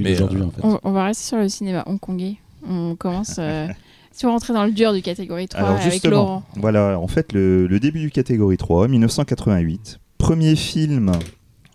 Mais, 0.01 0.11
d'aujourd'hui 0.13 0.41
euh, 0.41 0.45
en 0.45 0.51
fait. 0.51 0.61
On, 0.63 0.79
on 0.83 0.91
va 0.91 1.05
rester 1.05 1.23
sur 1.23 1.37
le 1.37 1.49
cinéma 1.49 1.83
hongkongais. 1.87 2.35
On 2.67 2.95
commence. 2.95 3.35
euh, 3.39 3.67
si 4.11 4.25
on 4.25 4.29
rentrait 4.31 4.53
dans 4.53 4.65
le 4.65 4.71
dur 4.71 4.93
du 4.93 5.01
catégorie 5.01 5.47
3 5.47 5.61
Alors 5.63 5.79
avec 5.81 6.03
Laurent. 6.05 6.43
voilà, 6.55 6.99
en 6.99 7.07
fait, 7.07 7.33
le, 7.33 7.67
le 7.67 7.79
début 7.79 7.99
du 7.99 8.11
catégorie 8.11 8.57
3, 8.57 8.87
1988, 8.87 9.99
premier 10.17 10.55
film 10.55 11.11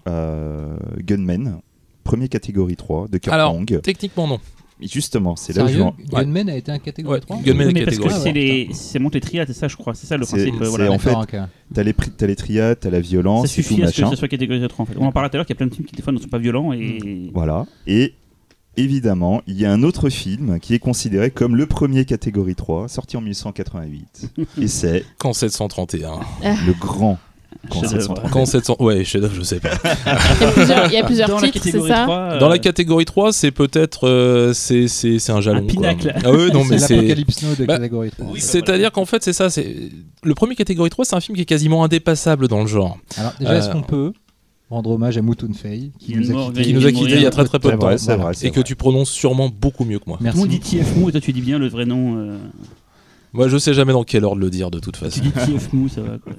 euh, 0.08 0.76
Gunman, 0.98 1.60
premier 2.04 2.28
catégorie 2.28 2.76
3 2.76 3.06
de 3.08 3.18
Kurt 3.18 3.32
Alors, 3.34 3.54
Wong. 3.54 3.80
techniquement 3.82 4.26
non. 4.26 4.40
Justement, 4.88 5.36
c'est 5.36 5.54
là 5.56 5.64
où 5.64 5.66
je 5.68 5.72
Sérieux 5.72 5.84
veux 6.08 6.16
en- 6.16 6.20
Gunman 6.22 6.48
a 6.50 6.56
été 6.56 6.70
un 6.72 6.78
catégorie 6.78 7.14
Ouais, 7.16 7.20
3 7.20 7.38
Gunman 7.42 7.70
est 7.70 7.72
mais 7.72 7.84
parce 7.84 7.96
que 7.98 8.02
catégorie. 8.02 8.22
c'est 8.24 8.32
les, 8.32 8.68
c'est 8.72 8.98
monte 8.98 9.14
les 9.14 9.20
triades, 9.20 9.46
c'est 9.48 9.54
ça, 9.54 9.68
je 9.68 9.76
crois, 9.76 9.94
c'est 9.94 10.06
ça 10.06 10.16
le 10.16 10.24
C'est- 10.24 10.36
principe. 10.36 10.54
euh, 10.60 10.64
c'est 10.64 10.70
voilà. 10.70 10.90
en 10.92 10.98
fait. 10.98 11.14
T'as 11.74 11.82
les, 11.82 11.92
pri- 11.92 12.10
t'as 12.16 12.26
les 12.26 12.36
triades, 12.36 12.78
t'as 12.80 12.90
la 12.90 13.00
violence, 13.00 13.46
ça 13.48 13.52
et 13.52 13.62
tout 13.62 13.68
suffit 13.68 13.82
à 13.82 13.88
ce 13.88 14.00
que 14.02 14.08
ce 14.10 14.16
soit 14.16 14.28
catégorisé 14.28 14.66
3 14.68 14.82
en 14.82 14.86
fait. 14.86 14.94
On 14.98 15.06
en 15.06 15.12
parlait 15.12 15.28
tout 15.28 15.36
à 15.36 15.38
l'heure 15.38 15.46
qu'il 15.46 15.54
y 15.54 15.56
a 15.56 15.60
plein 15.60 15.66
de 15.66 15.74
films 15.74 15.86
qui 15.86 15.94
des 15.96 16.02
fois 16.02 16.12
ne 16.12 16.18
sont 16.18 16.28
pas 16.28 16.38
violents 16.38 16.72
et. 16.72 17.30
Voilà. 17.32 17.66
Et 17.86 18.14
évidemment, 18.76 19.42
il 19.46 19.60
y 19.60 19.64
a 19.66 19.72
un 19.72 19.82
autre 19.82 20.08
film 20.08 20.58
qui 20.60 20.74
est 20.74 20.78
considéré 20.78 21.30
comme 21.30 21.56
le 21.56 21.66
premier 21.66 22.04
catégorie 22.04 22.54
3, 22.54 22.88
sorti 22.88 23.16
en 23.16 23.20
1988. 23.20 24.30
et 24.60 24.68
c'est 24.68 25.04
Quand 25.18 25.32
731. 25.32 26.20
le 26.42 26.72
grand 26.78 27.18
Quand 27.70 27.80
Chef-d'œuvre. 27.80 28.00
731. 28.02 28.30
Quand 28.30 28.46
700. 28.46 28.76
Ouais, 28.80 29.04
chef-d'œuvre, 29.04 29.34
je 29.34 29.42
sais 29.42 29.60
pas. 29.60 29.70
Il 30.06 30.42
y 30.42 30.44
a 30.44 30.50
plusieurs, 30.52 30.86
il 30.86 30.92
y 30.92 30.96
a 30.96 31.04
plusieurs 31.04 31.28
Dans 31.28 31.36
la 31.36 31.42
titres, 31.42 31.58
c'est 31.64 31.70
catégorie 31.70 31.90
ça 31.90 32.02
3, 32.04 32.16
euh, 32.16 32.38
Dans 32.38 32.48
la 32.48 32.58
catégorie 32.58 33.04
3, 33.04 33.32
c'est 33.32 33.50
peut-être. 33.50 34.08
euh, 34.08 34.52
c'est 34.52 34.88
c'est- 34.88 35.18
c'est 35.18 35.32
un 35.32 35.40
jalon. 35.40 35.60
quoi. 35.60 35.68
pinacle. 35.68 36.14
Ah 36.24 36.30
ouais, 36.32 36.50
non, 36.50 36.64
mais 36.64 36.78
c'est 36.78 36.86
c'est. 36.88 36.96
l'Apocalypse 36.96 37.42
Now 37.42 37.54
de 37.58 37.64
Bah, 37.64 37.76
catégorie 37.76 38.10
3. 38.10 38.26
Oui, 38.26 38.32
bah, 38.34 38.38
C'est-à-dire 38.40 38.92
qu'en 38.92 39.04
fait, 39.04 39.22
c'est 39.22 39.32
ça. 39.32 39.50
c'est 39.50 39.76
Le 40.22 40.34
premier 40.34 40.54
catégorie 40.54 40.90
3, 40.90 41.04
c'est 41.04 41.16
un 41.16 41.20
film 41.20 41.36
qui 41.36 41.42
est 41.42 41.46
quasiment 41.46 41.84
indépassable 41.84 42.48
dans 42.48 42.60
le 42.60 42.66
genre. 42.66 42.98
Alors 43.16 43.32
déjà, 43.38 43.56
est-ce 43.56 43.68
Euh, 43.68 43.72
qu'on 43.72 43.82
peut 43.82 44.12
rendre 44.70 44.90
hommage 44.90 45.18
à 45.18 45.22
Moutoun 45.22 45.52
Fei 45.52 45.90
qui 45.98 46.12
Il 46.12 46.20
nous 46.20 46.30
a 46.30 46.32
mort, 46.34 46.46
quittés 46.52 46.62
Qui 46.62 46.72
nous 46.74 46.86
a 46.86 46.92
quittés 46.92 47.10
il 47.16 47.22
y 47.22 47.26
a 47.26 47.30
très 47.30 47.44
très 47.44 47.58
peu 47.58 47.70
de 47.70 47.76
temps. 47.76 47.86
vrai, 47.86 47.98
c'est 47.98 48.06
Voilà. 48.06 48.22
vrai. 48.24 48.34
c'est 48.34 48.46
Et 48.46 48.50
que 48.50 48.54
vrai. 48.56 48.64
tu 48.64 48.74
prononces 48.74 49.10
sûrement 49.10 49.50
beaucoup 49.50 49.84
mieux 49.84 49.98
que 49.98 50.04
moi. 50.06 50.16
Tout 50.16 50.24
Merci. 50.24 50.38
le 50.38 50.42
monde 50.48 50.50
dit 50.50 50.60
TF 50.60 50.96
Mou 50.96 51.08
et 51.08 51.12
toi 51.12 51.20
tu 51.20 51.32
dis 51.32 51.42
bien 51.42 51.58
le 51.58 51.68
vrai 51.68 51.84
nom. 51.84 52.16
euh, 52.16 52.38
Moi, 53.34 53.48
je 53.48 53.56
sais 53.56 53.72
jamais 53.72 53.92
dans 53.92 54.04
quel 54.04 54.24
ordre 54.24 54.40
le 54.40 54.50
dire 54.50 54.70
de 54.70 54.78
toute 54.78 54.94
Tu 54.94 55.00
façon. 55.00 55.20
dis 55.22 55.30
TF 55.30 55.72
Mou, 55.72 55.88
ça 55.88 56.02
va 56.02 56.18
quoi. 56.18 56.32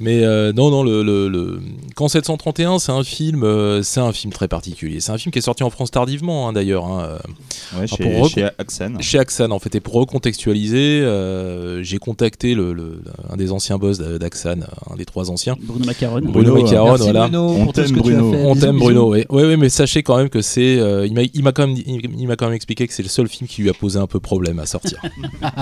Mais 0.00 0.24
euh, 0.24 0.52
non, 0.52 0.70
non, 0.70 0.82
le, 0.82 1.02
le, 1.02 1.28
le... 1.28 1.60
Quand 1.94 2.08
731, 2.08 2.78
c'est 2.80 2.90
un 2.92 3.04
film, 3.04 3.44
euh, 3.44 3.82
c'est 3.82 4.00
un 4.00 4.12
film 4.12 4.32
très 4.32 4.48
particulier. 4.48 5.00
C'est 5.00 5.12
un 5.12 5.18
film 5.18 5.32
qui 5.32 5.38
est 5.38 5.42
sorti 5.42 5.62
en 5.62 5.70
France 5.70 5.90
tardivement, 5.92 6.48
hein, 6.48 6.52
d'ailleurs, 6.52 6.86
hein, 6.86 7.04
euh, 7.04 7.78
Ouais, 7.80 7.86
chez, 7.86 8.02
pour 8.02 8.28
chez 8.28 8.48
Axan. 8.58 8.98
chez 9.00 9.18
Axan. 9.20 9.50
En 9.52 9.58
fait, 9.60 9.74
et 9.76 9.80
pour 9.80 9.94
recontextualiser, 9.94 11.02
euh, 11.02 11.82
j'ai 11.84 11.98
contacté 11.98 12.54
le, 12.54 12.72
le- 12.72 13.00
un 13.28 13.36
des 13.36 13.52
anciens 13.52 13.78
boss 13.78 13.98
d'Axan, 13.98 14.60
un 14.90 14.96
des 14.96 15.04
trois 15.04 15.30
anciens, 15.30 15.56
Bruno 15.62 15.84
Macaron. 15.86 16.20
Bruno 16.20 16.32
Bruno, 16.32 16.62
Macaron, 16.64 16.88
Merci 16.90 17.02
voilà. 17.04 17.28
Bruno 17.28 17.46
On 17.68 17.72
t'aime, 17.72 17.86
tu 17.86 17.92
Bruno. 17.92 18.34
On 18.34 18.54
t'aime. 18.56 18.78
Bruno, 18.78 19.12
oui. 19.12 19.24
Oui, 19.30 19.44
oui, 19.44 19.56
mais 19.56 19.68
sachez 19.68 20.02
quand 20.02 20.16
même 20.16 20.28
que 20.30 20.40
c'est. 20.42 20.78
euh, 20.80 21.06
il 21.06 21.42
m'a 21.44 21.52
quand 21.52 21.66
même, 21.68 21.76
il, 21.76 22.10
il 22.18 22.26
m'a 22.26 22.34
quand 22.34 22.46
même 22.46 22.54
expliqué 22.54 22.88
que 22.88 22.92
c'est 22.92 23.02
le 23.04 23.08
seul 23.08 23.28
film 23.28 23.46
qui 23.46 23.62
lui 23.62 23.70
a 23.70 23.74
posé 23.74 23.98
un 24.00 24.06
peu 24.08 24.18
problème 24.18 24.58
à 24.58 24.66
sortir. 24.66 25.00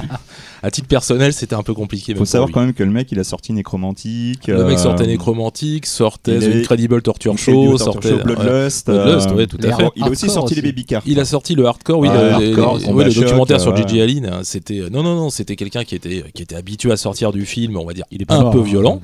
à 0.62 0.70
titre 0.78 0.88
personnel, 0.88 1.32
c'était 1.32 1.54
un 1.56 1.62
peu 1.62 1.74
compliqué. 1.74 2.14
Faut 2.14 2.24
savoir 2.24 2.50
quand 2.52 2.60
même 2.60 2.72
que 2.72 2.84
le 2.84 2.90
mec, 2.90 3.10
il 3.10 3.18
a 3.18 3.24
sorti 3.24 3.52
Nécromantique. 3.52 4.46
Le 4.46 4.64
mec 4.64 4.78
sortait 4.78 5.04
euh, 5.04 5.06
Nécromantique, 5.08 5.86
sortait 5.86 6.38
The 6.38 6.56
Incredible 6.56 7.02
Torture 7.02 7.32
Incredible 7.32 7.78
Show, 7.78 7.84
Torture 7.84 8.02
sortait. 8.10 8.22
Bloodlust. 8.24 8.86
Bloodlust, 8.86 9.30
euh, 9.30 9.34
ouais, 9.34 9.46
tout 9.46 9.56
à 9.62 9.66
il 9.66 9.72
a- 9.72 9.76
fait. 9.76 9.88
Il 9.96 10.02
a 10.04 10.08
aussi 10.08 10.28
sorti 10.28 10.54
les. 10.54 10.62
Baby 10.62 10.84
Cars. 10.84 11.02
Il 11.06 11.18
a 11.18 11.24
sorti 11.24 11.54
le 11.54 11.66
hardcore, 11.66 11.98
oui, 11.98 12.08
Ouais, 12.08 13.04
le, 13.04 13.12
documentaire 13.14 13.60
sur 13.60 13.72
euh, 13.72 13.76
Gigi 13.76 14.00
Allen. 14.00 14.26
hein, 14.26 14.40
C'était 14.42 14.82
non, 14.90 15.02
non, 15.02 15.16
non, 15.16 15.30
c'était 15.30 15.56
quelqu'un 15.56 15.84
qui 15.84 15.94
était 15.94 16.24
qui 16.34 16.42
était 16.42 16.56
habitué 16.56 16.92
à 16.92 16.96
sortir 16.96 17.32
du 17.32 17.44
film, 17.44 17.76
on 17.76 17.84
va 17.84 17.92
dire, 17.92 18.04
Il 18.10 18.22
est 18.22 18.30
un 18.30 18.40
mort, 18.42 18.52
peu 18.52 18.60
violent. 18.60 19.00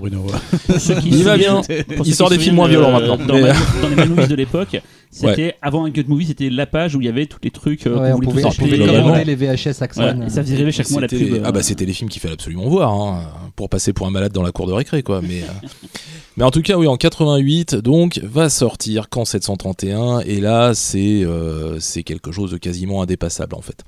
Il 1.04 1.24
va 1.24 1.36
bien. 1.36 1.62
Il 2.04 2.14
sort 2.14 2.30
des 2.30 2.38
films 2.38 2.56
moins 2.56 2.68
violents 2.68 2.92
maintenant, 2.92 3.16
Dans, 3.16 3.36
les 3.36 4.26
de 4.26 4.34
l'époque, 4.34 4.80
c'était 5.14 5.54
avant 5.62 5.84
un 5.84 5.90
Good 5.90 6.08
Movie, 6.08 6.26
c'était 6.26 6.50
la 6.50 6.66
page 6.66 6.94
où 6.96 7.00
il 7.00 7.04
y 7.06 7.08
avait 7.08 7.26
tous 7.26 7.38
les 7.42 7.50
trucs 7.50 7.86
euh, 7.86 7.98
Ouais, 8.00 8.12
on 8.12 8.18
pouvait, 8.20 8.44
on 8.44 8.48
acheter. 8.48 8.62
pouvait 8.64 8.78
commander 8.78 9.24
les 9.24 9.36
VHS 9.36 9.80
Axon. 9.82 10.02
Voilà, 10.02 10.28
ça 10.28 10.42
faisait 10.42 10.56
rêver 10.56 10.72
chaque 10.72 10.90
mois 10.90 11.00
la 11.02 11.08
pub. 11.08 11.32
euh, 11.34 11.42
Ah 11.44 11.52
bah 11.52 11.62
c'était 11.62 11.84
les 11.86 11.92
films 11.92 12.10
qu'il 12.10 12.20
fallait 12.20 12.34
absolument 12.34 12.68
voir 12.68 12.92
hein, 12.92 13.22
pour 13.56 13.68
passer 13.68 13.92
pour 13.92 14.06
un 14.06 14.10
malade 14.10 14.32
dans 14.32 14.42
la 14.42 14.52
cour 14.52 14.66
de 14.66 14.72
récré 14.72 15.02
quoi. 15.02 15.20
Mais 15.22 15.42
euh, 15.42 15.68
mais 16.36 16.44
en 16.44 16.50
tout 16.50 16.62
cas 16.62 16.76
oui 16.76 16.86
en 16.86 16.96
88 16.96 17.76
donc 17.76 18.18
va 18.22 18.48
sortir 18.50 19.08
quand 19.08 19.24
731 19.24 20.20
et 20.20 20.40
là 20.40 20.72
c'est 20.74 21.22
euh, 21.24 21.78
c'est 21.80 22.02
quelque 22.02 22.32
chose 22.32 22.50
de 22.50 22.56
quasiment 22.56 23.00
indépassable 23.02 23.54
en 23.54 23.62
fait. 23.62 23.84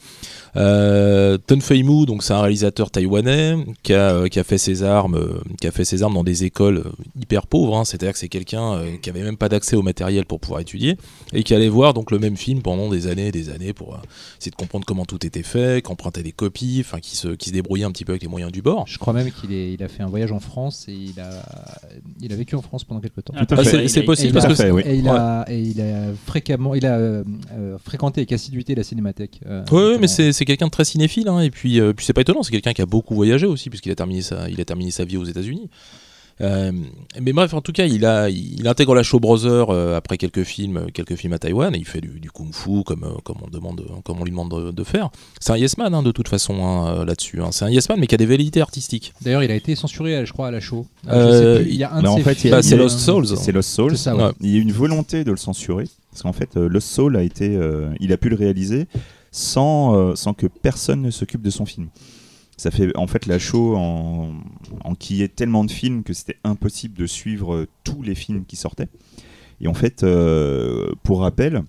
Euh, 0.56 1.36
Ton 1.46 1.60
Fei 1.60 1.82
Mu, 1.82 2.06
donc 2.06 2.22
c'est 2.22 2.32
un 2.32 2.40
réalisateur 2.40 2.90
taïwanais 2.90 3.56
qui 3.82 3.92
a, 3.92 4.12
euh, 4.12 4.28
qui 4.28 4.38
a 4.38 4.44
fait 4.44 4.56
ses 4.56 4.82
armes, 4.82 5.16
euh, 5.16 5.40
qui 5.60 5.66
a 5.66 5.70
fait 5.70 5.84
ses 5.84 6.02
armes 6.02 6.14
dans 6.14 6.24
des 6.24 6.44
écoles 6.44 6.84
hyper 7.20 7.46
pauvres. 7.46 7.76
hein. 7.76 7.84
C'est-à-dire 7.84 8.12
que 8.12 8.18
c'est 8.18 8.28
quelqu'un 8.30 8.72
euh, 8.74 8.96
qui 9.02 9.10
avait 9.10 9.22
même 9.22 9.36
pas 9.36 9.50
d'accès 9.50 9.76
au 9.76 9.82
matériel 9.82 10.24
pour 10.24 10.40
pouvoir 10.40 10.60
étudier 10.60 10.96
et 11.32 11.42
qui 11.42 11.54
allait 11.54 11.68
voir 11.68 11.92
donc 11.92 12.10
le 12.10 12.18
même 12.18 12.36
film 12.36 12.62
pendant 12.62 12.88
des 12.88 13.06
années, 13.08 13.28
et 13.28 13.32
des 13.32 13.50
années 13.50 13.72
pour 13.72 13.94
euh, 13.94 13.98
essayer 14.38 14.50
de 14.50 14.56
comprendre 14.56 14.84
comment 14.86 15.04
tout 15.04 15.24
était 15.26 15.42
fait, 15.42 15.84
qui 15.84 15.90
empruntait 15.90 16.22
des 16.22 16.32
copies, 16.32 16.78
enfin 16.80 17.00
qui 17.00 17.16
se, 17.16 17.28
qui 17.28 17.48
se 17.48 17.54
débrouillait 17.54 17.84
un 17.84 17.90
petit 17.90 18.04
peu 18.04 18.12
avec 18.12 18.22
les 18.22 18.28
moyens 18.28 18.52
du 18.52 18.62
bord. 18.62 18.84
Je 18.86 18.98
crois 18.98 19.12
même 19.12 19.30
qu'il 19.32 19.50
il 19.52 19.82
a 19.82 19.88
fait 19.88 20.02
un 20.02 20.08
voyage 20.08 20.30
en 20.32 20.40
France 20.40 20.86
et 20.88 20.92
il 20.94 21.18
a, 21.20 21.30
il 22.20 22.32
a 22.32 22.36
vécu 22.36 22.54
en 22.54 22.62
France 22.62 22.84
pendant 22.84 23.00
quelques 23.00 23.24
temps. 23.24 23.34
Ah, 23.36 23.44
Ah, 23.50 23.64
c'est- 23.64 24.02
possible 24.02 24.28
il 24.28 24.32
parce 24.34 24.44
a- 24.44 24.48
que 24.48 24.54
fait, 24.54 24.70
oui. 24.70 24.82
Et 24.86 24.96
il 24.96 25.08
a, 25.08 25.44
et 25.48 25.60
il 25.60 25.80
a 25.80 26.12
fréquemment, 26.26 26.74
il 26.74 26.86
a 26.86 26.96
euh, 26.96 27.24
fréquenté 27.84 28.20
avec 28.20 28.32
assiduité 28.32 28.74
la 28.74 28.84
cinémathèque. 28.84 29.40
euh, 29.46 29.64
Oui, 29.72 29.96
mais 30.00 30.06
c'est 30.08 30.32
c'est 30.32 30.44
quelqu'un 30.44 30.66
de 30.66 30.70
très 30.70 30.84
cinéphile, 30.84 31.28
hein, 31.28 31.40
et 31.40 31.50
puis, 31.50 31.80
euh, 31.80 31.92
puis 31.92 32.06
c'est 32.06 32.12
pas 32.12 32.20
étonnant, 32.20 32.42
c'est 32.42 32.52
quelqu'un 32.52 32.72
qui 32.72 32.82
a 32.82 32.86
beaucoup 32.86 33.14
voyagé 33.14 33.46
aussi, 33.46 33.68
puisqu'il 33.70 33.90
a 33.90 33.94
terminé 33.96 34.22
sa, 34.22 34.48
il 34.48 34.60
a 34.60 34.64
terminé 34.64 34.90
sa 34.90 35.04
vie 35.04 35.16
aux 35.16 35.24
États-Unis. 35.24 35.68
Euh, 36.42 36.70
mais 37.20 37.32
bref, 37.32 37.54
en 37.54 37.62
tout 37.62 37.72
cas, 37.72 37.86
il, 37.86 38.04
a, 38.04 38.28
il 38.28 38.68
intègre 38.68 38.94
la 38.94 39.02
Show 39.02 39.20
Brothers 39.20 39.70
euh, 39.70 39.96
après 39.96 40.18
quelques 40.18 40.42
films, 40.42 40.86
quelques 40.92 41.14
films 41.16 41.32
à 41.32 41.38
Taïwan, 41.38 41.74
et 41.74 41.78
il 41.78 41.86
fait 41.86 42.00
du, 42.02 42.20
du 42.20 42.30
kung-fu 42.30 42.82
comme, 42.84 43.04
euh, 43.04 43.18
comme, 43.24 43.38
on 43.42 43.48
demande, 43.48 43.82
comme 44.04 44.20
on 44.20 44.24
lui 44.24 44.30
demande 44.32 44.50
de, 44.66 44.70
de 44.70 44.84
faire. 44.84 45.08
C'est 45.40 45.52
un 45.52 45.56
yes 45.56 45.78
man 45.78 45.94
hein, 45.94 46.02
de 46.02 46.12
toute 46.12 46.28
façon 46.28 46.62
hein, 46.66 47.04
là-dessus. 47.06 47.40
hein. 47.42 47.48
C'est 47.52 47.64
un 47.64 47.70
yes 47.70 47.88
man, 47.88 47.98
mais 47.98 48.06
qui 48.06 48.14
a 48.14 48.18
des 48.18 48.26
velléités 48.26 48.60
artistiques. 48.60 49.14
D'ailleurs, 49.22 49.42
il 49.44 49.50
a 49.50 49.54
été 49.54 49.74
censuré, 49.74 50.26
je 50.26 50.32
crois, 50.32 50.48
à 50.48 50.50
la 50.50 50.60
show. 50.60 50.86
Euh, 51.08 51.26
je 51.26 51.32
sais 51.58 51.62
plus, 51.64 51.72
il 51.72 51.78
y 51.78 51.84
a 51.84 51.92
un 51.94 52.02
de 52.02 52.08
en 52.08 52.16
ses 52.18 52.22
fait, 52.22 52.34
films, 52.34 52.52
a- 52.54 52.56
Bah, 52.58 52.62
c'est 52.62 52.76
Lost 52.76 52.98
Souls. 52.98 53.26
C'est 53.36 53.52
Lost 53.52 53.70
Souls. 53.70 53.96
C'est 53.96 54.04
ça, 54.04 54.14
ouais. 54.14 54.24
Ouais. 54.24 54.30
Il 54.42 54.50
y 54.50 54.54
a 54.56 54.58
eu 54.58 54.62
une 54.62 54.72
volonté 54.72 55.24
de 55.24 55.30
le 55.30 55.36
censurer 55.38 55.84
parce 56.10 56.22
qu'en 56.22 56.32
fait, 56.34 56.56
euh, 56.56 56.68
Lost 56.68 56.88
Soul 56.88 57.16
a 57.16 57.22
été, 57.22 57.56
euh, 57.56 57.88
il 58.00 58.12
a 58.12 58.16
pu 58.18 58.28
le 58.28 58.36
réaliser 58.36 58.86
sans, 59.32 59.94
euh, 59.96 60.14
sans 60.14 60.34
que 60.34 60.46
personne 60.46 61.02
ne 61.02 61.10
s'occupe 61.10 61.42
de 61.42 61.50
son 61.50 61.66
film. 61.66 61.88
Ça 62.56 62.70
fait 62.70 62.96
en 62.96 63.06
fait 63.06 63.26
la 63.26 63.38
show 63.38 63.76
en, 63.76 64.34
en 64.82 64.94
qui 64.94 65.22
est 65.22 65.34
tellement 65.34 65.64
de 65.64 65.70
films 65.70 66.02
que 66.02 66.14
c'était 66.14 66.38
impossible 66.42 66.96
de 66.96 67.06
suivre 67.06 67.54
euh, 67.54 67.68
tous 67.84 68.02
les 68.02 68.14
films 68.14 68.44
qui 68.46 68.56
sortaient. 68.56 68.88
Et 69.60 69.68
en 69.68 69.74
fait, 69.74 70.02
euh, 70.02 70.92
pour 71.02 71.20
rappel, 71.20 71.64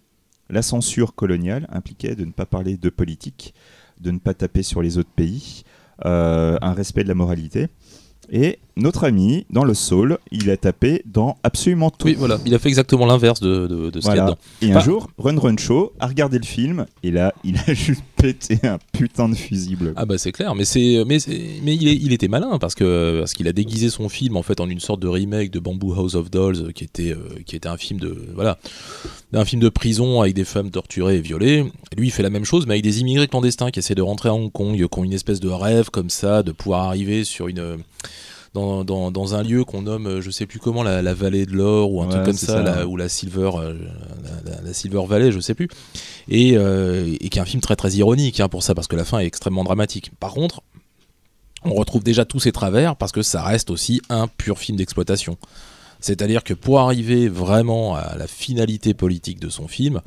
la 0.50 0.62
censure 0.62 1.16
coloniale 1.16 1.68
impliquait 1.72 2.16
de 2.16 2.26
ne 2.26 2.32
pas 2.32 2.46
parler 2.46 2.78
de 2.78 2.90
politique, 2.90 3.54
de 4.00 4.12
ne 4.12 4.20
pas 4.20 4.34
taper 4.34 4.64
sur 4.64 4.82
les 4.82 4.98
autres 4.98 5.12
pays, 5.16 5.64
euh, 6.06 6.58
un 6.62 6.74
respect 6.74 7.04
de 7.04 7.10
la 7.10 7.16
moralité. 7.16 7.68
Et 8.30 8.60
notre 8.78 9.04
ami, 9.06 9.46
dans 9.50 9.64
le 9.64 9.74
Soul, 9.74 10.18
il 10.32 10.50
a 10.50 10.58
tapé 10.58 11.02
dans 11.06 11.38
absolument 11.44 11.90
tout. 11.90 12.08
Oui, 12.08 12.16
voilà. 12.18 12.40
Il 12.46 12.54
a 12.56 12.60
fait 12.60 12.70
exactement 12.70 13.06
l'inverse 13.06 13.40
de, 13.40 13.68
de, 13.68 13.90
de 13.90 14.00
ce 14.02 14.08
qu'il 14.08 14.16
y 14.16 14.20
a 14.20 14.26
dedans. 14.26 14.38
Et 14.62 14.72
un 14.72 14.80
jour, 14.80 15.10
Run 15.18 15.38
Run 15.40 15.58
Show 15.58 15.94
a 16.00 16.08
regardé 16.08 16.38
le 16.40 16.46
film 16.46 16.86
et 17.04 17.12
là, 17.12 17.34
il 17.44 17.58
a 17.68 17.74
juste 17.74 18.04
pété 18.16 18.60
un 18.64 18.78
putain 18.94 19.30
de 19.30 19.36
fusible. 19.36 19.94
Ah 19.96 20.06
bah 20.06 20.18
c'est 20.18 20.32
clair, 20.32 20.56
mais 20.56 20.66
c'est 20.66 21.04
mais 21.08 21.18
mais 21.64 21.76
il, 21.76 21.88
est- 21.88 21.96
il 21.96 22.14
était 22.14 22.28
malin 22.28 22.58
parce 22.60 22.76
que 22.76 23.20
parce 23.20 23.34
qu'il 23.34 23.48
a 23.48 23.54
déguisé 23.54 23.90
son 23.90 24.10
film 24.10 24.38
en 24.38 24.44
fait 24.44 24.60
en 24.60 24.70
une 24.70 24.80
sorte 24.80 25.00
de 25.02 25.08
remake 25.08 25.52
de 25.52 25.60
Bamboo 25.60 25.94
House 25.94 26.16
of 26.16 26.32
Dolls 26.32 26.68
euh, 26.68 26.72
qui 26.72 26.84
était 26.84 27.12
euh, 27.12 27.18
qui 27.46 27.56
était 27.56 27.70
un 27.70 27.78
film 27.78 28.00
de 28.00 28.16
voilà 28.36 28.58
d'un 29.32 29.46
film 29.46 29.62
de 29.62 29.70
prison 29.70 30.22
avec 30.22 30.34
des 30.34 30.46
femmes 30.46 30.72
torturées 30.72 31.18
et 31.18 31.22
violées. 31.22 31.66
Lui 31.98 32.08
il 32.08 32.12
fait 32.12 32.24
la 32.24 32.30
même 32.30 32.46
chose 32.46 32.66
mais 32.68 32.74
avec 32.76 32.84
des 32.84 33.02
immigrés 33.02 33.28
clandestins 33.28 33.72
qui 33.72 33.80
essaient 33.80 33.96
de 33.96 34.02
rentrer 34.02 34.30
à 34.30 34.34
Hong 34.34 34.52
Kong, 34.52 34.76
qui 34.76 35.00
ont 35.00 35.04
une 35.04 35.14
espèce 35.14 35.40
de 35.40 35.50
rêve 35.50 35.90
comme 35.90 36.10
ça 36.10 36.44
de 36.44 36.52
pouvoir 36.52 36.84
arriver 36.86 37.24
sur 37.24 37.48
une 37.48 37.78
dans, 38.54 38.84
dans, 38.84 39.12
dans 39.12 39.36
un 39.36 39.44
lieu 39.44 39.64
qu'on 39.64 39.84
nomme, 39.84 40.08
euh, 40.08 40.22
je 40.22 40.32
sais 40.32 40.46
plus 40.46 40.60
comment, 40.60 40.84
la, 40.84 41.02
la 41.02 41.14
vallée 41.14 41.46
de 41.46 41.54
l'or 41.54 41.92
ou 41.92 42.02
un 42.02 42.06
Ouais, 42.06 42.12
truc 42.14 42.26
comme 42.26 42.34
ça, 42.34 42.46
ça. 42.48 42.62
la- 42.64 42.88
ou 42.88 42.98
la 42.98 43.10
Silver, 43.10 43.52
euh, 43.58 43.74
la, 44.64 44.74
Silver 44.74 45.04
Valley, 45.08 45.32
je 45.32 45.40
sais 45.40 45.54
plus, 45.54 45.68
et, 46.30 46.54
euh, 46.58 47.16
et 47.20 47.30
qui 47.30 47.38
est 47.38 47.42
un 47.42 47.46
film 47.46 47.62
très 47.62 47.76
très 47.76 47.92
ironique 47.94 48.40
hein, 48.40 48.50
pour 48.50 48.64
ça, 48.64 48.74
parce 48.76 48.88
que 48.88 48.96
la 48.96 49.06
fin 49.06 49.20
est 49.20 49.26
extrêmement 49.26 49.64
dramatique. 49.64 50.12
Par 50.20 50.34
contre, 50.34 50.62
on 51.64 51.74
retrouve 51.74 52.04
déjà 52.04 52.24
tous 52.26 52.40
ces 52.40 52.52
travers 52.52 52.96
parce 52.96 53.12
que 53.12 53.22
ça 53.22 53.44
reste 53.44 53.70
aussi 53.72 54.02
un 54.10 54.28
pur 54.28 54.58
film 54.60 54.78
d'exploitation. 54.78 55.38
C'est-à-dire 56.00 56.44
que 56.44 56.54
pour 56.54 56.80
arriver 56.80 57.28
vraiment 57.28 57.96
à 57.96 58.16
la 58.18 58.28
finalité 58.28 58.94
politique 58.94 59.40
de 59.40 59.50
son 59.50 59.68
film, 59.68 60.02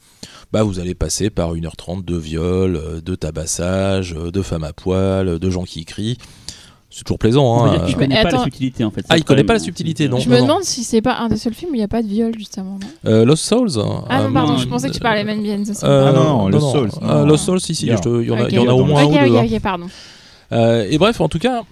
bah 0.52 0.62
vous 0.62 0.78
allez 0.78 0.94
passer 0.94 1.30
par 1.30 1.52
1h30 1.54 2.04
de 2.04 2.16
viol, 2.16 3.02
de 3.04 3.14
tabassage, 3.16 4.12
de 4.14 4.42
femmes 4.42 4.62
à 4.62 4.72
poil, 4.72 5.40
de 5.40 5.50
gens 5.50 5.64
qui 5.64 5.84
crient. 5.84 6.16
C'est 6.92 7.04
toujours 7.04 7.18
plaisant. 7.20 7.64
Hein. 7.64 7.78
qu'il 7.86 7.96
Mais 7.96 8.06
connaît 8.06 8.22
pas 8.22 8.28
attends. 8.28 8.38
la 8.38 8.42
subtilité 8.44 8.82
en 8.84 8.90
fait. 8.90 9.04
Ah, 9.08 9.16
il 9.16 9.22
connaît 9.24 9.44
pas 9.44 9.52
la 9.52 9.58
subtilité, 9.60 10.08
non. 10.08 10.18
Je 10.18 10.28
me 10.28 10.40
demande 10.40 10.64
si 10.64 10.82
c'est 10.82 11.00
pas 11.00 11.18
un 11.18 11.28
des 11.28 11.36
seuls 11.36 11.54
films 11.54 11.70
où 11.70 11.74
il 11.74 11.78
n'y 11.78 11.84
a 11.84 11.88
pas 11.88 12.02
de 12.02 12.08
viol, 12.08 12.32
justement. 12.36 12.78
non 12.80 13.10
Euh, 13.10 13.24
Lost 13.24 13.44
Souls 13.44 13.78
hein. 13.78 14.04
Ah 14.08 14.22
non, 14.22 14.28
Euh, 14.28 14.32
pardon, 14.32 14.52
non, 14.54 14.58
je 14.58 14.66
pensais 14.66 14.88
que 14.88 14.94
tu 14.94 15.00
parlais 15.00 15.22
de 15.24 15.64
ça. 15.72 15.86
Euh, 15.86 16.06
Ah 16.08 16.12
non, 16.12 16.24
non, 16.24 16.48
Lost 16.48 16.72
Souls, 16.72 16.90
Euh. 17.02 17.24
Lost 17.24 17.44
Souls, 17.44 17.60
si, 17.60 17.74
si, 17.76 17.86
il 17.86 17.90
y 17.90 17.92
en 17.94 17.96
a, 17.96 18.42
Ok. 18.42 18.48
il 18.50 18.54
y 18.56 18.58
en 18.58 18.68
a 18.68 18.72
au 18.74 18.84
moins 18.84 19.02
un 19.02 19.06
ou 19.06 19.10
deux. 19.12 19.16
ok, 19.36 19.36
hein. 19.36 19.46
ok, 19.54 19.60
pardon. 19.60 19.86
Euh, 20.52 20.86
et 20.90 20.98
bref, 20.98 21.20
en 21.20 21.28
tout 21.28 21.38
cas, 21.38 21.62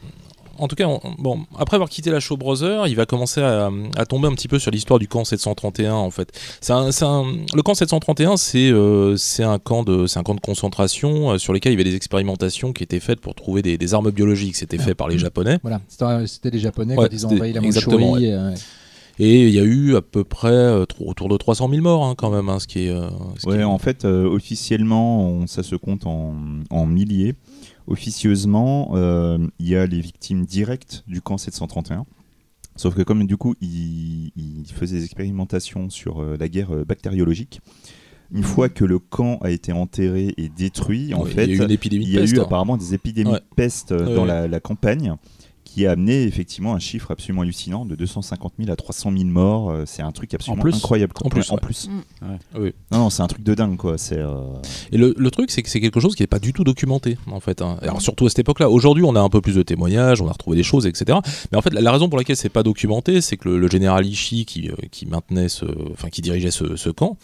en 0.58 0.68
tout 0.68 0.76
cas, 0.76 0.86
on- 0.86 1.00
bon, 1.18 1.40
après 1.58 1.76
avoir 1.76 1.88
quitté 1.88 2.10
la 2.10 2.20
Show 2.20 2.36
Brother, 2.36 2.86
il 2.86 2.94
va 2.96 3.06
commencer 3.06 3.40
à, 3.40 3.70
à 3.96 4.06
tomber 4.06 4.28
un 4.28 4.32
petit 4.32 4.48
peu 4.48 4.58
sur 4.58 4.70
l'histoire 4.70 4.98
du 4.98 5.08
camp 5.08 5.24
731 5.24 5.94
en 5.94 6.10
fait. 6.10 6.30
Un- 6.68 6.90
un- 7.02 7.24
le 7.54 7.62
camp 7.62 7.74
731, 7.74 8.36
c'est 8.36 8.70
euh, 8.70 9.16
c'est 9.16 9.44
un 9.44 9.58
camp 9.58 9.82
de 9.84 10.06
c'est 10.06 10.18
un 10.18 10.22
camp 10.22 10.34
de 10.34 10.40
concentration 10.40 11.30
euh, 11.32 11.38
sur 11.38 11.52
lequel 11.52 11.72
il 11.72 11.76
y 11.78 11.80
avait 11.80 11.88
des 11.90 11.96
expérimentations 11.96 12.72
qui 12.72 12.82
étaient 12.82 13.00
faites 13.00 13.20
pour 13.20 13.34
trouver 13.34 13.62
des, 13.62 13.78
des 13.78 13.94
armes 13.94 14.10
biologiques. 14.10 14.56
C'était 14.56 14.78
fait 14.78 14.94
par 14.94 15.08
les 15.08 15.18
Japonais. 15.18 15.58
Voilà, 15.62 15.80
c'était 15.88 16.26
c'était 16.26 16.50
les 16.50 16.58
Japonais 16.58 16.96
Ouais, 16.96 17.08
quand 17.08 17.14
ils 17.14 17.26
ont 17.26 17.30
envahi 17.30 17.52
la 17.52 17.60
Mandchourie. 17.60 18.30
euh, 18.32 18.54
Et 19.20 19.48
il 19.48 19.52
y 19.54 19.58
a 19.58 19.64
eu 19.64 19.96
à 19.96 20.00
peu 20.02 20.22
près 20.22 20.52
euh, 20.52 20.84
autour 21.00 21.28
de 21.28 21.36
300 21.36 21.68
000 21.68 21.82
morts 21.82 22.04
hein, 22.04 22.14
quand 22.16 22.30
même, 22.30 22.48
hein, 22.48 22.60
ce 22.60 22.68
qui 22.68 22.84
est. 22.86 22.90
euh, 22.90 23.08
ce 23.36 23.42
qui 23.42 23.48
Ouais, 23.48 23.58
est- 23.58 23.64
en 23.64 23.78
fait, 23.78 24.04
euh, 24.04 24.28
officiellement, 24.28 25.22
on- 25.28 25.46
ça 25.48 25.62
se 25.64 25.74
compte 25.74 26.06
en, 26.06 26.34
en 26.70 26.86
milliers. 26.86 27.34
Officieusement, 27.88 28.90
euh, 28.94 29.38
il 29.58 29.68
y 29.68 29.74
a 29.76 29.86
les 29.86 30.00
victimes 30.00 30.44
directes 30.44 31.04
du 31.06 31.20
camp 31.22 31.38
731. 31.38 32.04
Sauf 32.76 32.94
que 32.94 33.02
comme 33.02 33.26
du 33.26 33.36
coup, 33.36 33.54
il, 33.60 34.30
il 34.36 34.64
faisait 34.72 34.98
des 34.98 35.04
expérimentations 35.04 35.90
sur 35.90 36.20
euh, 36.22 36.36
la 36.38 36.48
guerre 36.48 36.72
euh, 36.74 36.84
bactériologique, 36.84 37.60
une 38.30 38.42
fois 38.44 38.68
que 38.68 38.84
le 38.84 38.98
camp 38.98 39.38
a 39.42 39.50
été 39.50 39.72
enterré 39.72 40.34
et 40.36 40.48
détruit, 40.48 41.14
en 41.14 41.22
Ouais, 41.24 41.30
fait, 41.30 41.44
il 41.46 41.50
y 41.56 41.58
a 41.58 41.62
eu 41.62 41.64
une 41.64 41.70
épidémie 41.72 42.04
il 42.04 42.08
de 42.10 42.14
y 42.14 42.18
a 42.18 42.20
peste. 42.20 42.34
eu 42.34 42.38
hein. 42.40 42.42
apparemment 42.44 42.76
des 42.76 42.94
épidémies 42.94 43.30
Ouais. 43.32 43.40
de 43.40 43.54
peste 43.56 43.90
Ouais, 43.92 44.14
dans 44.14 44.24
la 44.26 44.60
campagne 44.60 45.14
qui 45.78 45.86
a 45.86 45.92
amené 45.92 46.24
effectivement 46.24 46.74
un 46.74 46.80
chiffre 46.80 47.10
absolument 47.12 47.42
hallucinant 47.42 47.84
de 47.86 47.94
250 47.94 48.54
000 48.58 48.70
à 48.72 48.76
300 48.76 49.12
000 49.12 49.24
morts. 49.26 49.70
Euh, 49.70 49.84
C'est 49.86 50.02
un 50.02 50.10
truc 50.10 50.34
absolument 50.34 50.60
plus 50.62 50.74
incroyable. 50.74 51.12
En 51.24 51.28
plus, 51.28 51.40
Ouais, 51.42 51.50
en 51.50 51.54
ouais. 51.54 51.60
plus. 51.60 51.88
Mm. 51.88 52.26
Oui. 52.58 52.72
Non, 52.90 52.98
non, 52.98 53.10
c'est 53.10 53.22
un 53.22 53.28
truc 53.28 53.44
de 53.44 53.54
dingue 53.54 53.76
quoi. 53.76 53.96
C'est 53.96 54.18
euh, 54.18 54.40
Et 54.90 54.98
le, 54.98 55.14
le 55.16 55.30
truc, 55.30 55.50
c'est 55.52 55.62
que 55.62 55.68
c'est 55.68 55.80
quelque 55.80 56.00
chose 56.00 56.16
qui 56.16 56.22
n'est 56.22 56.26
pas 56.26 56.40
du 56.40 56.52
tout 56.52 56.64
documenté, 56.64 57.16
en 57.30 57.38
fait. 57.40 57.62
hein. 57.62 57.78
Alors, 57.82 58.02
surtout 58.02 58.26
à 58.26 58.28
cette 58.28 58.40
époque-là. 58.40 58.68
Aujourd'hui, 58.70 59.04
on 59.04 59.14
a 59.14 59.20
un 59.20 59.28
peu 59.28 59.40
plus 59.40 59.54
de 59.54 59.62
témoignages, 59.62 60.20
on 60.20 60.26
a 60.28 60.32
retrouvé 60.32 60.56
des 60.56 60.62
choses, 60.64 60.86
etc. 60.86 61.18
Mais 61.52 61.58
en 61.58 61.62
fait, 61.62 61.72
la, 61.72 61.80
la 61.80 61.92
raison 61.92 62.08
pour 62.08 62.18
laquelle 62.18 62.36
c'est 62.36 62.48
pas 62.48 62.64
documenté, 62.64 63.20
c'est 63.20 63.36
que 63.36 63.48
le, 63.48 63.58
le 63.58 63.68
général 63.68 64.04
Ishii, 64.04 64.46
qui, 64.46 64.68
euh, 64.68 64.74
qui 64.90 65.06
maintenait 65.06 65.48
ce, 65.48 65.64
enfin, 65.92 66.08
qui 66.10 66.22
dirigeait 66.22 66.50
ce, 66.50 66.74
ce 66.76 66.90
camp, 66.90 67.16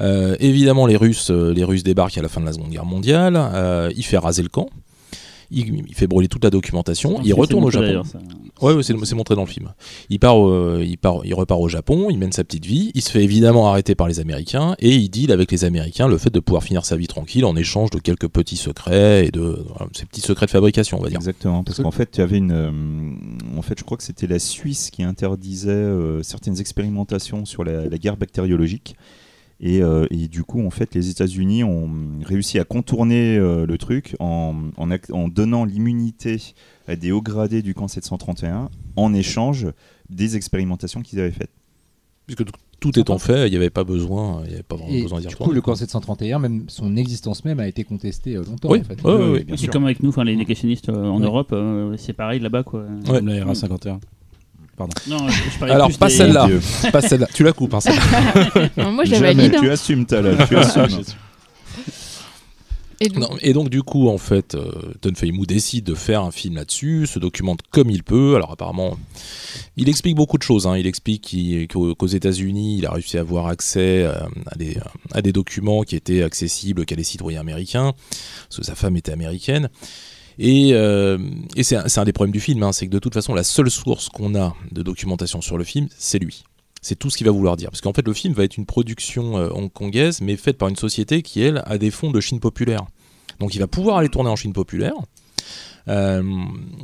euh, 0.00 0.34
évidemment, 0.40 0.86
les 0.86 0.96
Russes, 0.96 1.30
les 1.30 1.64
Russes 1.64 1.82
débarquent 1.82 2.16
à 2.16 2.22
la 2.22 2.28
fin 2.30 2.40
de 2.40 2.46
la 2.46 2.52
Seconde 2.54 2.70
Guerre 2.70 2.86
mondiale. 2.86 3.36
euh, 3.36 3.90
il 3.96 4.02
fait 4.04 4.16
raser 4.18 4.42
le 4.42 4.48
camp. 4.48 4.68
Il, 5.52 5.84
il 5.88 5.94
fait 5.94 6.06
brûler 6.06 6.28
toute 6.28 6.42
la 6.44 6.50
documentation. 6.50 7.20
Il 7.22 7.28
C'est 7.28 7.32
retourne 7.34 7.64
au 7.64 7.70
Japon. 7.70 8.02
Ouais, 8.60 8.72
ouais, 8.74 8.82
c'est 8.82 9.14
montré 9.14 9.34
dans 9.34 9.42
le 9.44 9.48
film. 9.48 9.72
Il 10.08 10.18
part, 10.18 10.36
au- 10.38 10.78
il 10.78 10.96
part, 10.96 11.20
il 11.24 11.34
repart 11.34 11.60
au 11.60 11.68
Japon, 11.68 12.08
il 12.10 12.18
mène 12.18 12.32
sa 12.32 12.44
petite 12.44 12.64
vie, 12.64 12.90
il 12.94 13.02
se 13.02 13.10
fait 13.10 13.22
évidemment 13.24 13.68
arrêter 13.68 13.94
par 13.94 14.08
les 14.08 14.20
Américains 14.20 14.74
et 14.78 14.94
il 14.94 15.08
deal 15.08 15.32
avec 15.32 15.50
les 15.52 15.64
Américains 15.64 16.06
le 16.08 16.16
fait 16.18 16.30
de 16.32 16.40
pouvoir 16.40 16.62
finir 16.62 16.84
sa 16.84 16.96
vie 16.96 17.06
tranquille 17.08 17.44
en 17.44 17.56
échange 17.56 17.90
de 17.90 17.98
quelques 17.98 18.28
petits 18.28 18.56
secrets 18.56 19.26
et 19.26 19.30
de 19.30 19.40
voilà, 19.68 19.88
ces 19.94 20.06
petits 20.06 20.20
secrets 20.20 20.46
de 20.46 20.50
fabrication, 20.52 20.98
on 20.98 21.02
va 21.02 21.08
dire. 21.08 21.18
Exactement, 21.18 21.64
parce 21.64 21.76
Parce 21.76 21.78
que- 21.78 21.82
qu'en 21.82 21.90
fait, 21.90 22.10
tu 22.12 22.20
avais 22.20 22.38
une. 22.38 22.52
euh, 22.52 23.58
en 23.58 23.62
fait, 23.62 23.78
je 23.78 23.84
crois 23.84 23.96
que 23.96 24.04
c'était 24.04 24.26
la 24.26 24.38
Suisse 24.38 24.90
qui 24.90 25.02
interdisait 25.02 25.70
euh, 25.70 26.22
certaines 26.22 26.60
expérimentations 26.60 27.44
sur 27.44 27.64
la, 27.64 27.86
la 27.88 27.98
guerre 27.98 28.16
bactériologique. 28.16 28.96
Et, 29.64 29.80
euh, 29.80 30.06
et 30.10 30.26
du 30.26 30.42
coup, 30.42 30.60
en 30.66 30.70
fait, 30.70 30.92
les 30.94 31.08
États-Unis 31.08 31.62
ont 31.62 31.88
réussi 32.24 32.58
à 32.58 32.64
contourner 32.64 33.36
euh, 33.36 33.64
le 33.64 33.78
truc 33.78 34.16
en, 34.18 34.56
en, 34.76 34.90
ac- 34.90 35.12
en 35.12 35.28
donnant 35.28 35.64
l'immunité 35.64 36.42
à 36.88 36.96
des 36.96 37.12
hauts 37.12 37.22
gradés 37.22 37.62
du 37.62 37.72
camp 37.72 37.86
731 37.86 38.68
en 38.96 39.14
échange 39.14 39.68
des 40.10 40.34
expérimentations 40.36 41.00
qu'ils 41.00 41.20
avaient 41.20 41.30
faites. 41.30 41.52
Puisque 42.26 42.44
tout- 42.44 42.52
tout 42.80 42.98
étant 42.98 43.18
fait, 43.18 43.46
il 43.46 43.50
n'y 43.52 43.56
avait 43.56 43.70
pas 43.70 43.84
besoin, 43.84 44.42
il 44.46 44.50
y 44.50 44.54
avait 44.54 44.64
pas 44.64 44.74
vraiment 44.74 44.92
Et 44.92 45.02
besoin 45.02 45.20
d'y 45.20 45.28
du 45.28 45.36
coup, 45.36 45.52
le 45.52 45.60
camp 45.60 45.76
731, 45.76 46.40
même 46.40 46.64
son 46.66 46.96
existence 46.96 47.44
même 47.44 47.60
a 47.60 47.68
été 47.68 47.84
contestée 47.84 48.34
euh, 48.34 48.42
longtemps. 48.44 48.70
Oui, 48.72 48.80
en 48.80 48.82
fait. 48.82 48.96
bien 49.44 49.56
C'est 49.56 49.62
sûr. 49.64 49.72
comme 49.72 49.84
avec 49.84 50.02
nous, 50.02 50.08
enfin 50.08 50.24
les 50.24 50.34
négationnistes 50.34 50.88
euh, 50.88 51.06
en 51.06 51.20
Ouais. 51.20 51.26
Europe, 51.26 51.50
euh, 51.52 51.94
c'est 51.96 52.12
pareil 52.14 52.40
là-bas 52.40 52.64
quoi. 52.64 52.80
Ouais. 53.06 53.18
Comme 53.18 53.28
la 53.28 53.44
RA51. 53.44 54.00
Pardon. 54.76 54.94
Non, 55.06 55.28
je, 55.28 55.42
je 55.60 55.64
Alors, 55.64 55.88
plus 55.88 55.98
pas 55.98 56.08
des- 56.08 56.14
celle-là. 56.16 56.48
Pas 56.92 57.02
celle-là. 57.02 57.28
Tu 57.34 57.42
la 57.44 57.52
coupes, 57.52 57.74
hein, 57.74 57.80
celle-là. 57.80 58.70
Non, 58.78 58.92
moi, 58.92 59.04
je 59.04 59.12
la 59.12 59.18
Jamais, 59.18 59.34
valide. 59.34 59.56
tu 59.60 59.68
hein. 59.68 59.72
assumes, 59.72 60.06
Talal, 60.06 60.46
tu 60.48 60.56
assumes. 60.56 61.02
Et 63.00 63.08
donc, 63.08 63.18
Non, 63.18 63.36
et 63.40 63.52
donc 63.52 63.68
du 63.68 63.82
coup, 63.82 64.08
en 64.08 64.18
fait, 64.18 64.54
euh, 64.54 64.70
Don 65.02 65.10
Feimou 65.16 65.44
décide 65.44 65.82
de 65.84 65.94
faire 65.96 66.22
un 66.22 66.30
film 66.30 66.54
là-dessus, 66.54 67.08
se 67.08 67.18
documente 67.18 67.58
comme 67.72 67.90
il 67.90 68.04
peut. 68.04 68.36
Alors 68.36 68.52
apparemment, 68.52 68.96
il 69.76 69.88
explique 69.88 70.14
beaucoup 70.14 70.38
de 70.38 70.44
choses. 70.44 70.68
hein. 70.68 70.76
Il 70.76 70.86
explique 70.86 71.22
qu'il- 71.22 71.66
qu'aux 71.66 72.06
États-Unis, 72.06 72.78
il 72.78 72.86
a 72.86 72.92
réussi 72.92 73.18
à 73.18 73.22
avoir 73.22 73.48
accès 73.48 74.04
euh, 74.04 74.12
à, 74.46 74.54
des, 74.56 74.76
à 75.10 75.20
des 75.20 75.32
documents 75.32 75.82
qui 75.82 75.96
étaient 75.96 76.22
accessibles 76.22 76.84
qu'à 76.84 76.94
les 76.94 77.02
citoyens 77.02 77.40
américains, 77.40 77.92
parce 78.48 78.58
que 78.60 78.64
sa 78.64 78.76
femme 78.76 78.96
était 78.96 79.10
américaine. 79.12 79.68
Et, 80.38 80.70
euh, 80.72 81.18
et 81.56 81.62
c'est 81.62 81.76
un, 81.76 81.88
c'est 81.88 82.00
un 82.00 82.04
des 82.04 82.12
problèmes 82.12 82.32
du 82.32 82.40
film, 82.40 82.62
hein, 82.62 82.72
c'est 82.72 82.86
que 82.86 82.92
de 82.92 82.98
toute 82.98 83.14
façon, 83.14 83.34
la 83.34 83.44
seule 83.44 83.70
source 83.70 84.08
qu'on 84.08 84.34
a 84.34 84.54
de 84.70 84.82
documentation 84.82 85.40
sur 85.40 85.58
le 85.58 85.64
film, 85.64 85.88
c'est 85.96 86.18
lui. 86.18 86.44
C'est 86.80 86.98
tout 86.98 87.10
ce 87.10 87.16
qu'il 87.16 87.26
va 87.26 87.32
vouloir 87.32 87.56
dire. 87.56 87.70
Parce 87.70 87.80
qu'en 87.80 87.92
fait, 87.92 88.06
le 88.06 88.12
film 88.12 88.34
va 88.34 88.42
être 88.44 88.56
une 88.56 88.66
production 88.66 89.38
euh, 89.38 89.50
hongkongaise, 89.54 90.20
mais 90.20 90.36
faite 90.36 90.58
par 90.58 90.68
une 90.68 90.76
société 90.76 91.22
qui, 91.22 91.40
elle, 91.40 91.62
a 91.66 91.78
des 91.78 91.90
fonds 91.90 92.10
de 92.10 92.20
Chine 92.20 92.40
populaire. 92.40 92.84
Donc 93.38 93.54
il 93.54 93.58
va 93.58 93.66
pouvoir 93.66 93.98
aller 93.98 94.08
tourner 94.08 94.30
en 94.30 94.36
Chine 94.36 94.52
populaire. 94.52 94.94
Euh, 95.88 96.22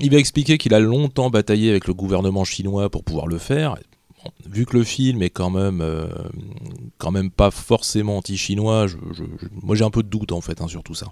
il 0.01 0.11
va 0.11 0.19
expliquer 0.19 0.59
qu'il 0.59 0.75
a 0.75 0.81
longtemps 0.81 1.31
bataillé 1.31 1.71
avec 1.71 1.87
le 1.87 1.95
gouvernement 1.95 2.45
chinois 2.45 2.91
pour 2.91 3.05
pouvoir 3.05 3.27
le 3.27 3.39
faire. 3.39 3.77
Bon, 4.25 4.31
vu 4.51 4.67
que 4.67 4.77
le 4.77 4.85
film 4.85 5.23
est 5.23 5.31
quand 5.31 5.51
même, 5.51 5.81
euh, 5.81 6.07
quand 6.99 7.11
même 7.13 7.31
pas 7.31 7.51
forcément 7.51 8.17
anti-chinois, 8.19 8.87
je- 8.87 8.97
je- 9.13 9.23
je- 9.41 9.47
moi 9.63 9.77
j'ai 9.77 9.85
un 9.85 9.91
peu 9.91 10.03
de 10.03 10.09
doute 10.09 10.33
en 10.33 10.41
fait 10.41 10.61
hein, 10.61 10.69
sur 10.69 10.83
tout 10.83 10.95
ça. 10.95 11.07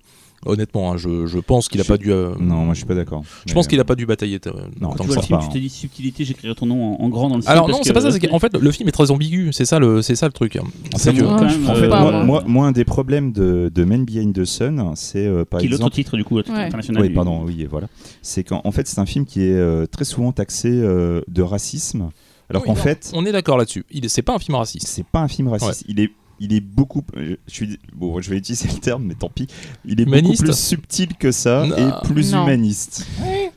Honnêtement, 0.45 0.93
hein, 0.93 0.97
je, 0.99 1.27
je 1.27 1.39
pense 1.39 1.69
qu'il 1.69 1.81
a 1.81 1.85
Je- 1.85 1.89
pas 1.89 1.97
dû. 1.97 2.13
euh, 2.13 2.35
Non, 2.39 2.57
moi 2.67 2.75
je 2.75 2.79
suis 2.79 2.87
pas 2.87 2.95
d'accord. 2.95 3.23
je 3.47 3.55
pense 3.55 3.67
qu'il 3.67 3.81
a 3.81 3.85
pas 3.85 3.95
dû 3.95 4.05
batailler. 4.07 4.39
euh, 4.47 4.53
Non, 4.81 4.91
Tu 4.95 5.05
vois 5.07 5.17
le 5.17 5.23
film, 5.23 5.39
pas, 5.39 5.45
tu 5.47 5.53
t'es 5.53 5.61
dit 5.61 5.69
subtilité, 5.71 6.25
j'écrirai 6.25 6.55
ton 6.55 6.67
nom 6.67 6.95
en, 7.01 7.05
en 7.05 7.09
grand 7.09 7.29
dans 7.31 7.37
le 7.37 7.43
film. 7.43 7.51
Alors 7.53 7.67
parce 7.67 7.79
non, 7.79 7.85
c'est 7.85 7.91
que- 7.91 7.95
pas 7.95 8.01
ça. 8.03 8.11
c'est 8.11 8.27
qu'en 8.27 8.39
fait, 8.39 8.55
le 8.55 8.71
film 8.73 8.89
est 8.89 8.93
très 8.93 9.11
ambigu. 9.11 9.51
C'est 9.53 9.65
ça 9.65 9.79
le, 9.79 10.03
c'est 10.03 10.15
ça 10.17 10.27
le 10.27 10.33
truc. 10.33 10.55
Ça 10.55 10.99
C'est 10.99 11.15
que- 11.15 11.23
En 11.23 11.43
Euh, 11.43 11.75
fait, 11.75 11.89
moi, 12.27 12.43
moi. 12.47 12.67
un 12.67 12.73
des 12.73 12.85
problèmes 12.85 13.33
de, 13.33 13.71
de 13.75 13.85
Men 13.85 14.05
Behind 14.05 14.35
the 14.35 14.45
Sun, 14.45 14.93
c'est 14.95 15.27
euh, 15.27 15.45
par 15.45 15.61
qui 15.61 15.67
est 15.67 15.69
l'autre 15.71 15.83
exemple. 15.83 15.95
titre 15.95 16.17
du 16.17 16.25
coup, 16.25 16.39
international. 16.39 17.03
Oui, 17.03 17.11
pardon, 17.11 17.43
oui, 17.45 17.63
et 17.63 17.67
voilà. 17.67 17.87
C'est 18.21 18.43
qu'en 18.45 18.61
en 18.65 18.73
fait, 18.73 18.87
c'est 18.89 18.99
un 18.99 19.07
film 19.07 19.25
qui 19.25 19.43
est 19.43 19.53
euh, 19.55 19.87
très 19.87 20.05
souvent 20.05 20.33
taxé 20.33 20.69
euh, 20.71 21.23
de 21.29 21.43
racisme, 21.43 22.11
alors 22.51 22.63
Oui, 22.63 22.67
qu'en 22.69 22.75
fait, 22.75 23.11
on 23.15 23.25
est 23.27 23.33
d'accord 23.33 23.59
là-dessus. 23.59 23.85
Il, 23.91 24.09
c'est 24.11 24.23
pas 24.23 24.35
un 24.35 24.39
film 24.39 24.55
raciste. 24.57 24.87
c'est 24.87 25.07
pas 25.07 25.21
un 25.21 25.29
film 25.29 25.49
raciste. 25.49 25.85
Il 25.89 26.01
est 26.01 26.11
il 26.39 26.53
est 26.53 26.61
beaucoup. 26.61 27.03
Je 27.17 27.37
suis 27.47 27.79
bon, 27.95 28.21
je 28.21 28.29
vais 28.29 28.37
utiliser 28.37 28.69
le 28.69 28.79
terme, 28.79 29.05
mais 29.05 29.15
tant 29.15 29.31
pis. 29.31 29.47
Il 29.87 30.01
est 30.01 30.05
Humaniste 30.05 30.43
beaucoup 30.43 30.53
plus 30.53 30.59
subtil 30.61 31.15
que 31.17 31.33
ça 31.33 31.65
Non. 31.67 31.77
et 31.77 32.07
plus 32.07 32.33
Non. 32.33 32.43
humaniste. 32.45 33.07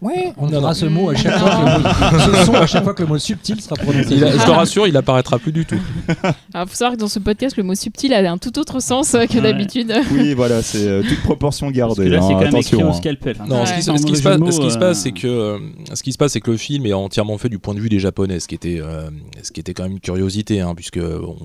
Ouais, 0.01 0.31
on 0.37 0.51
aura 0.53 0.73
ce 0.73 0.85
mot 0.85 1.09
à 1.09 1.15
chaque 1.15 1.37
fois 1.37 1.49
que 1.49 1.65
le 1.65 1.83
mot, 1.83 2.39
ce 2.39 2.45
son 2.45 2.53
à 2.53 2.65
chaque 2.67 2.83
fois 2.85 2.93
que 2.93 3.01
le 3.03 3.07
mot 3.09 3.17
subtil 3.17 3.59
sera 3.59 3.75
prononcé. 3.75 4.15
Il 4.15 4.23
a- 4.23 4.31
je 4.31 4.37
te 4.45 4.49
rassure, 4.49 4.87
il 4.87 4.95
apparaîtra 4.95 5.39
plus 5.39 5.51
du 5.51 5.65
tout. 5.65 5.75
alors, 6.53 6.69
faut 6.69 6.75
savoir 6.75 6.95
que 6.95 7.01
dans 7.01 7.09
ce 7.09 7.19
podcast, 7.19 7.57
le 7.57 7.63
mot 7.63 7.75
subtil 7.75 8.13
a 8.13 8.31
un 8.31 8.37
tout 8.37 8.57
autre 8.59 8.79
sens 8.81 9.13
euh, 9.13 9.25
que 9.25 9.33
Ouais. 9.35 9.41
d'habitude. 9.41 9.93
Oui, 10.13 10.33
voilà, 10.33 10.61
c'est 10.61 10.87
euh, 10.87 11.03
toute 11.03 11.21
proportion 11.23 11.67
Parce 11.67 11.77
gardée. 11.77 12.05
que 12.05 12.09
là, 12.09 12.21
c'est 12.21 12.27
hein, 12.27 12.29
quand 12.31 12.39
même 12.39 12.47
attention. 12.47 12.85
au 12.87 12.89
hein. 12.89 12.93
scalpel. 12.93 13.35
hein. 13.41 13.45
Non, 13.49 13.65
ce 13.65 13.71
Ouais. 13.71 13.75
qui, 13.77 13.81
se- 13.83 13.91
Sans 13.91 13.97
ce 13.97 14.05
qui 14.05 14.15
se 14.15 14.23
passe, 14.23 14.39
ce 14.55 14.61
qui 14.61 14.71
se 14.71 14.77
passe, 14.77 14.99
c'est 15.01 15.11
que 15.11 15.27
euh, 15.27 15.59
ce 15.93 16.01
qui 16.01 16.13
se 16.13 16.17
passe, 16.17 16.31
c'est 16.31 16.39
que 16.41 16.51
le 16.51 16.57
film 16.57 16.85
est 16.85 16.93
entièrement 16.93 17.37
fait 17.37 17.49
du 17.49 17.59
point 17.59 17.73
de 17.73 17.79
vue 17.81 17.89
des 17.89 17.99
Japonais, 17.99 18.39
ce 18.39 18.47
qui 18.47 18.55
était, 18.55 18.79
euh, 18.81 19.09
ce 19.43 19.51
qui 19.51 19.59
était 19.59 19.73
quand 19.73 19.83
même 19.83 19.91
une 19.93 19.99
curiosité, 19.99 20.61
hein, 20.61 20.75
puisque 20.75 20.97
on, 21.01 21.35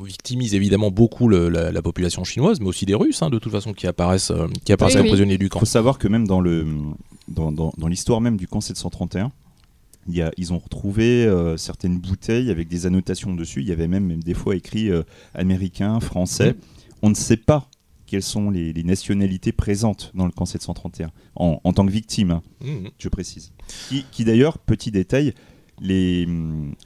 on 0.00 0.02
victimise 0.02 0.54
évidemment 0.56 0.90
beaucoup 0.90 1.28
le- 1.28 1.48
la, 1.48 1.70
la 1.70 1.82
population 1.82 2.24
chinoise, 2.24 2.58
mais 2.60 2.66
aussi 2.66 2.86
les 2.86 2.94
Russes, 2.96 3.22
hein, 3.22 3.30
de 3.30 3.38
toute 3.38 3.52
façon, 3.52 3.72
qui 3.72 3.86
apparaissent, 3.86 4.32
euh, 4.32 4.48
qui 4.64 4.72
apparaissent 4.72 4.96
Oui, 4.96 5.02
oui. 5.02 5.08
prisonniers 5.10 5.38
du 5.38 5.46
Il 5.46 5.48
camp. 5.48 5.60
faut 5.60 5.66
savoir 5.66 5.98
que 5.98 6.08
même 6.08 6.26
dans 6.26 6.40
le 6.40 6.66
dans, 7.30 7.52
dans, 7.52 7.72
dans 7.78 7.86
l'histoire 7.88 8.20
même 8.20 8.36
du 8.36 8.46
camp 8.46 8.60
731, 8.60 9.30
il 10.08 10.14
y 10.16 10.22
a, 10.22 10.32
ils 10.36 10.52
ont 10.52 10.58
retrouvé 10.58 11.24
euh, 11.26 11.56
certaines 11.56 11.98
bouteilles 11.98 12.50
avec 12.50 12.68
des 12.68 12.86
annotations 12.86 13.34
dessus. 13.34 13.60
Il 13.60 13.68
y 13.68 13.72
avait 13.72 13.86
même, 13.88 14.06
même 14.06 14.22
des 14.22 14.34
fois 14.34 14.56
écrit 14.56 14.90
euh, 14.90 15.02
américain, 15.34 16.00
français. 16.00 16.56
On 17.02 17.10
ne 17.10 17.14
sait 17.14 17.36
pas 17.36 17.68
quelles 18.06 18.22
sont 18.22 18.50
les, 18.50 18.72
les 18.72 18.82
nationalités 18.82 19.52
présentes 19.52 20.10
dans 20.14 20.24
le 20.26 20.32
camp 20.32 20.44
731 20.46 21.10
en, 21.36 21.60
en 21.62 21.72
tant 21.72 21.86
que 21.86 21.92
victime, 21.92 22.30
hein, 22.32 22.42
Mhm. 22.62 22.88
je 22.98 23.08
précise. 23.08 23.52
Qui, 23.88 24.04
qui 24.10 24.24
d'ailleurs, 24.24 24.58
petit 24.58 24.90
détail, 24.90 25.32
les, 25.80 26.26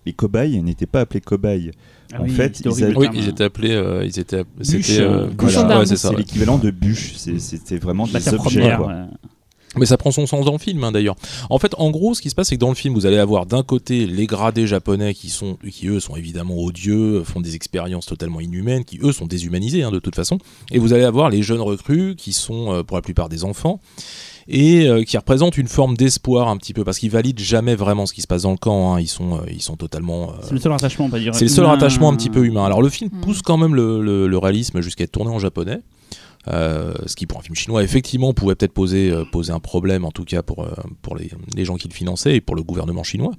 les 0.04 0.12
cobayes 0.12 0.60
n'étaient 0.62 0.86
pas 0.86 1.00
appelés 1.00 1.20
cobayes. 1.22 1.70
Ah 2.12 2.20
en 2.20 2.24
oui, 2.24 2.30
fait, 2.30 2.60
ils 2.60 2.84
avaient- 2.84 2.94
Oui, 2.96 3.08
ils 3.14 3.28
étaient 3.28 3.44
appelés, 3.44 3.72
euh, 3.72 4.04
ils 4.04 4.18
étaient, 4.20 4.44
Bûches, 4.44 4.66
c'était, 4.86 5.00
euh, 5.00 5.30
Voilà. 5.38 5.78
ouais, 5.80 5.86
c'est 5.86 6.16
l'équivalent 6.16 6.58
de 6.58 6.70
bûche. 6.70 7.14
C'était 7.16 7.78
vraiment 7.78 8.06
des 8.06 8.12
Matière 8.12 8.34
objets. 8.34 8.60
première. 8.60 8.78
quoi. 8.78 9.06
Mais 9.76 9.86
ça 9.86 9.96
prend 9.96 10.10
son 10.10 10.26
sens 10.26 10.44
dans 10.44 10.52
le 10.52 10.58
film, 10.58 10.82
hein, 10.84 10.92
d'ailleurs. 10.92 11.16
En 11.50 11.58
fait, 11.58 11.74
en 11.78 11.90
gros, 11.90 12.14
ce 12.14 12.22
qui 12.22 12.30
se 12.30 12.34
passe, 12.34 12.48
c'est 12.48 12.56
que 12.56 12.60
dans 12.60 12.68
le 12.68 12.74
film, 12.74 12.94
vous 12.94 13.06
allez 13.06 13.18
avoir 13.18 13.46
d'un 13.46 13.62
côté 13.62 14.06
les 14.06 14.26
gradés 14.26 14.66
japonais 14.66 15.14
qui 15.14 15.28
sont, 15.30 15.56
qui 15.70 15.88
eux 15.88 16.00
sont 16.00 16.16
évidemment 16.16 16.56
odieux, 16.58 17.22
font 17.24 17.40
des 17.40 17.54
expériences 17.54 18.06
totalement 18.06 18.40
inhumaines, 18.40 18.84
qui 18.84 18.98
eux 19.02 19.12
sont 19.12 19.26
déshumanisés 19.26 19.82
hein, 19.82 19.90
de 19.90 19.98
toute 19.98 20.14
façon. 20.14 20.38
Et 20.70 20.78
vous 20.78 20.92
allez 20.92 21.04
avoir 21.04 21.30
les 21.30 21.42
jeunes 21.42 21.60
recrues 21.60 22.14
qui 22.16 22.32
sont 22.32 22.72
euh, 22.72 22.82
pour 22.82 22.96
la 22.96 23.02
plupart 23.02 23.28
des 23.28 23.44
enfants 23.44 23.80
et 24.46 24.86
euh, 24.88 25.04
qui 25.04 25.16
représentent 25.16 25.56
une 25.56 25.68
forme 25.68 25.96
d'espoir 25.96 26.48
un 26.48 26.56
petit 26.58 26.74
peu 26.74 26.84
parce 26.84 26.98
qu'ils 26.98 27.10
valident 27.10 27.38
jamais 27.40 27.74
vraiment 27.74 28.04
ce 28.04 28.12
qui 28.12 28.20
se 28.20 28.26
passe 28.26 28.42
dans 28.42 28.50
le 28.50 28.58
camp. 28.58 28.94
hein. 28.94 29.00
Ils 29.00 29.08
sont, 29.08 29.36
euh, 29.36 29.40
ils 29.50 29.62
sont 29.62 29.76
totalement. 29.76 30.30
euh, 30.30 30.34
C'est 30.42 30.52
le 30.52 30.60
seul 30.60 30.72
rattachement, 30.72 31.06
on 31.06 31.08
va 31.08 31.18
dire. 31.18 31.34
c'est 31.34 31.46
le 31.46 31.50
seul 31.50 31.64
rattachement 31.64 32.10
un 32.10 32.16
petit 32.16 32.28
peu 32.30 32.44
humain. 32.44 32.64
Alors 32.64 32.82
le 32.82 32.88
film 32.90 33.10
Mm. 33.12 33.20
pousse 33.22 33.40
quand 33.42 33.56
même 33.56 33.74
le, 33.74 34.02
le- 34.02 34.26
le 34.28 34.38
réalisme 34.38 34.80
jusqu'à 34.82 35.04
être 35.04 35.12
tourné 35.12 35.30
en 35.30 35.38
japonais. 35.38 35.80
Euh, 36.48 36.92
ce 37.06 37.16
qui 37.16 37.26
pour 37.26 37.38
un 37.38 37.42
film 37.42 37.54
chinois 37.54 37.82
effectivement 37.82 38.34
pouvait 38.34 38.54
peut-être 38.54 38.74
poser, 38.74 39.10
euh, 39.10 39.24
poser 39.24 39.50
un 39.52 39.60
problème 39.60 40.04
en 40.04 40.10
tout 40.10 40.24
cas 40.24 40.42
pour, 40.42 40.64
euh, 40.64 40.74
pour 41.00 41.16
les, 41.16 41.30
les 41.56 41.64
gens 41.64 41.76
qui 41.76 41.88
le 41.88 41.94
finançaient 41.94 42.36
et 42.36 42.40
pour 42.42 42.54
le 42.54 42.62
gouvernement 42.62 43.02
chinois. 43.02 43.32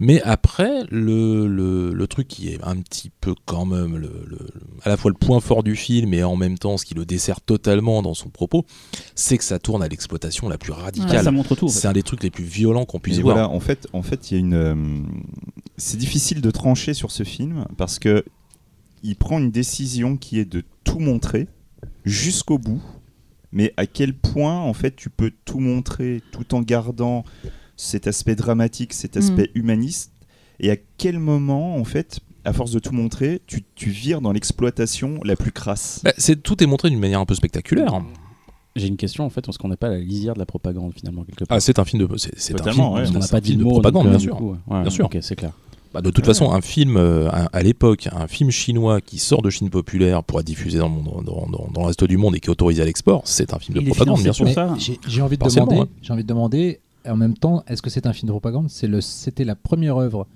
Mais 0.00 0.20
après, 0.20 0.82
le, 0.90 1.46
le, 1.46 1.94
le 1.94 2.06
truc 2.06 2.28
qui 2.28 2.50
est 2.50 2.62
un 2.62 2.76
petit 2.76 3.10
peu 3.22 3.34
quand 3.46 3.64
même 3.64 3.96
le, 3.96 4.10
le- 4.26 4.48
à 4.82 4.90
la 4.90 4.98
fois 4.98 5.10
le 5.10 5.16
point 5.16 5.40
fort 5.40 5.62
du 5.62 5.76
film 5.76 6.12
et 6.12 6.22
en 6.24 6.36
même 6.36 6.58
temps 6.58 6.76
ce 6.76 6.84
qui 6.84 6.92
le 6.92 7.06
dessert 7.06 7.40
totalement 7.40 8.02
dans 8.02 8.12
son 8.12 8.28
propos, 8.28 8.66
c'est 9.14 9.38
que 9.38 9.44
ça 9.44 9.58
tourne 9.58 9.82
à 9.82 9.88
l'exploitation 9.88 10.50
la 10.50 10.58
plus 10.58 10.74
Ah, 10.76 10.82
radicale. 10.82 11.24
ça 11.24 11.30
montre 11.30 11.54
tout. 11.54 11.64
en 11.64 11.68
fait. 11.68 11.78
c'est 11.78 11.88
un 11.88 11.94
des 11.94 12.02
trucs 12.02 12.22
les 12.22 12.30
plus 12.30 12.44
violents 12.44 12.84
qu'on 12.84 13.00
puisse 13.00 13.16
Et 13.18 13.22
voir. 13.22 13.36
voilà, 13.36 13.48
en 13.50 13.60
fait, 13.60 13.88
en 13.94 14.02
fait, 14.02 14.30
il 14.30 14.34
y 14.34 14.36
a 14.36 14.40
une. 14.40 15.06
c'est 15.78 15.96
difficile 15.96 16.42
de 16.42 16.50
trancher 16.50 16.92
sur 16.92 17.10
ce 17.10 17.22
film 17.22 17.64
parce 17.78 17.98
que 17.98 18.24
il 19.02 19.16
prend 19.16 19.38
une 19.38 19.50
décision 19.50 20.18
qui 20.18 20.38
est 20.38 20.44
de 20.44 20.62
tout 20.84 20.98
montrer 20.98 21.48
jusqu'au 22.04 22.58
bout. 22.58 22.82
Mais 23.52 23.72
à 23.76 23.86
quel 23.86 24.12
point, 24.12 24.60
en 24.60 24.74
fait, 24.74 24.96
tu 24.96 25.08
peux 25.08 25.32
tout 25.44 25.60
montrer 25.60 26.22
tout 26.32 26.54
en 26.54 26.60
gardant 26.60 27.24
cet 27.76 28.06
aspect 28.06 28.34
dramatique, 28.34 28.92
cet 28.92 29.16
aspect 29.16 29.50
humaniste, 29.54 30.12
et 30.60 30.70
à 30.70 30.76
quel 30.98 31.18
moment, 31.18 31.76
en 31.76 31.84
fait, 31.84 32.20
à 32.44 32.52
force 32.52 32.70
de 32.70 32.78
tout 32.78 32.92
montrer, 32.92 33.40
tu, 33.46 33.62
tu 33.74 33.90
vires 33.90 34.20
dans 34.20 34.32
l'exploitation 34.32 35.20
la 35.24 35.36
plus 35.36 35.52
crasse? 35.52 36.00
Bah, 36.04 36.12
c'est, 36.18 36.42
tout 36.42 36.62
est 36.62 36.66
montré 36.66 36.90
d'une 36.90 36.98
manière 36.98 37.20
un 37.20 37.26
peu 37.26 37.34
spectaculaire. 37.34 38.02
J'ai 38.74 38.88
une 38.88 38.96
question 38.98 39.24
en 39.24 39.30
fait, 39.30 39.40
parce 39.40 39.56
qu'on 39.56 39.68
n'est 39.68 39.76
pas 39.76 39.86
à 39.86 39.90
la 39.90 40.00
lisière 40.00 40.34
de 40.34 40.38
la 40.38 40.46
propagande 40.46 40.92
finalement 40.94 41.24
quelque 41.24 41.44
part. 41.44 41.56
Ah, 41.56 41.60
c'est 41.60 41.78
un 41.78 41.84
film 41.84 42.06
de, 42.06 42.16
c'est, 42.18 42.38
c'est 42.38 42.60
un 42.60 42.72
film, 42.72 42.88
ouais. 42.88 43.04
Qu'on 43.06 43.18
n'a 43.18 43.28
pas 43.28 43.40
dit 43.40 43.56
de 43.56 43.64
propagande, 43.64 44.04
donc, 44.04 44.10
bien 44.10 44.16
euh, 44.16 44.22
sûr. 44.22 44.36
coup, 44.36 44.50
ouais. 44.50 44.80
Bien 44.82 44.90
sûr. 44.90 45.06
Ok, 45.06 45.16
c'est 45.22 45.36
clair. 45.36 45.52
Bah, 45.96 46.02
de 46.02 46.10
toute 46.10 46.26
façon, 46.26 46.52
un 46.52 46.60
film 46.60 46.98
euh, 46.98 47.30
à, 47.30 47.46
à 47.56 47.62
l'époque, 47.62 48.08
un 48.12 48.26
film 48.28 48.50
chinois 48.50 49.00
qui 49.00 49.18
sort 49.18 49.40
de 49.40 49.48
Chine 49.48 49.70
populaire 49.70 50.22
pour 50.22 50.38
être 50.40 50.46
diffusé 50.46 50.78
dans 50.78 50.88
le, 50.88 50.94
monde- 50.94 51.24
dans, 51.24 51.46
dans- 51.46 51.68
dans 51.72 51.80
le 51.80 51.86
reste 51.86 52.04
du 52.04 52.18
monde 52.18 52.36
et 52.36 52.40
qui 52.40 52.48
est 52.48 52.50
autorisé 52.50 52.82
à 52.82 52.84
l'export, 52.84 53.22
c'est 53.24 53.54
un 53.54 53.58
film 53.58 53.76
de 53.76 53.80
Il 53.80 53.86
propagande, 53.88 54.16
bien 54.24 54.32
sûr. 54.34 54.44
J'ai 55.08 55.22
envie 55.22 55.36
de 55.36 55.40
demander, 55.60 55.76
j'ai 56.02 56.12
envie 56.12 56.22
de 56.22 56.28
demander, 56.28 56.80
en 57.08 57.16
même 57.16 57.34
temps, 57.34 57.64
est-ce 57.66 57.80
que 57.80 57.88
c'est 57.88 58.06
un 58.06 58.12
film 58.12 58.26
de 58.26 58.32
propagande? 58.32 58.68
C'était 58.68 59.44
la 59.44 59.54
première 59.56 59.96
œuvre 59.96 60.26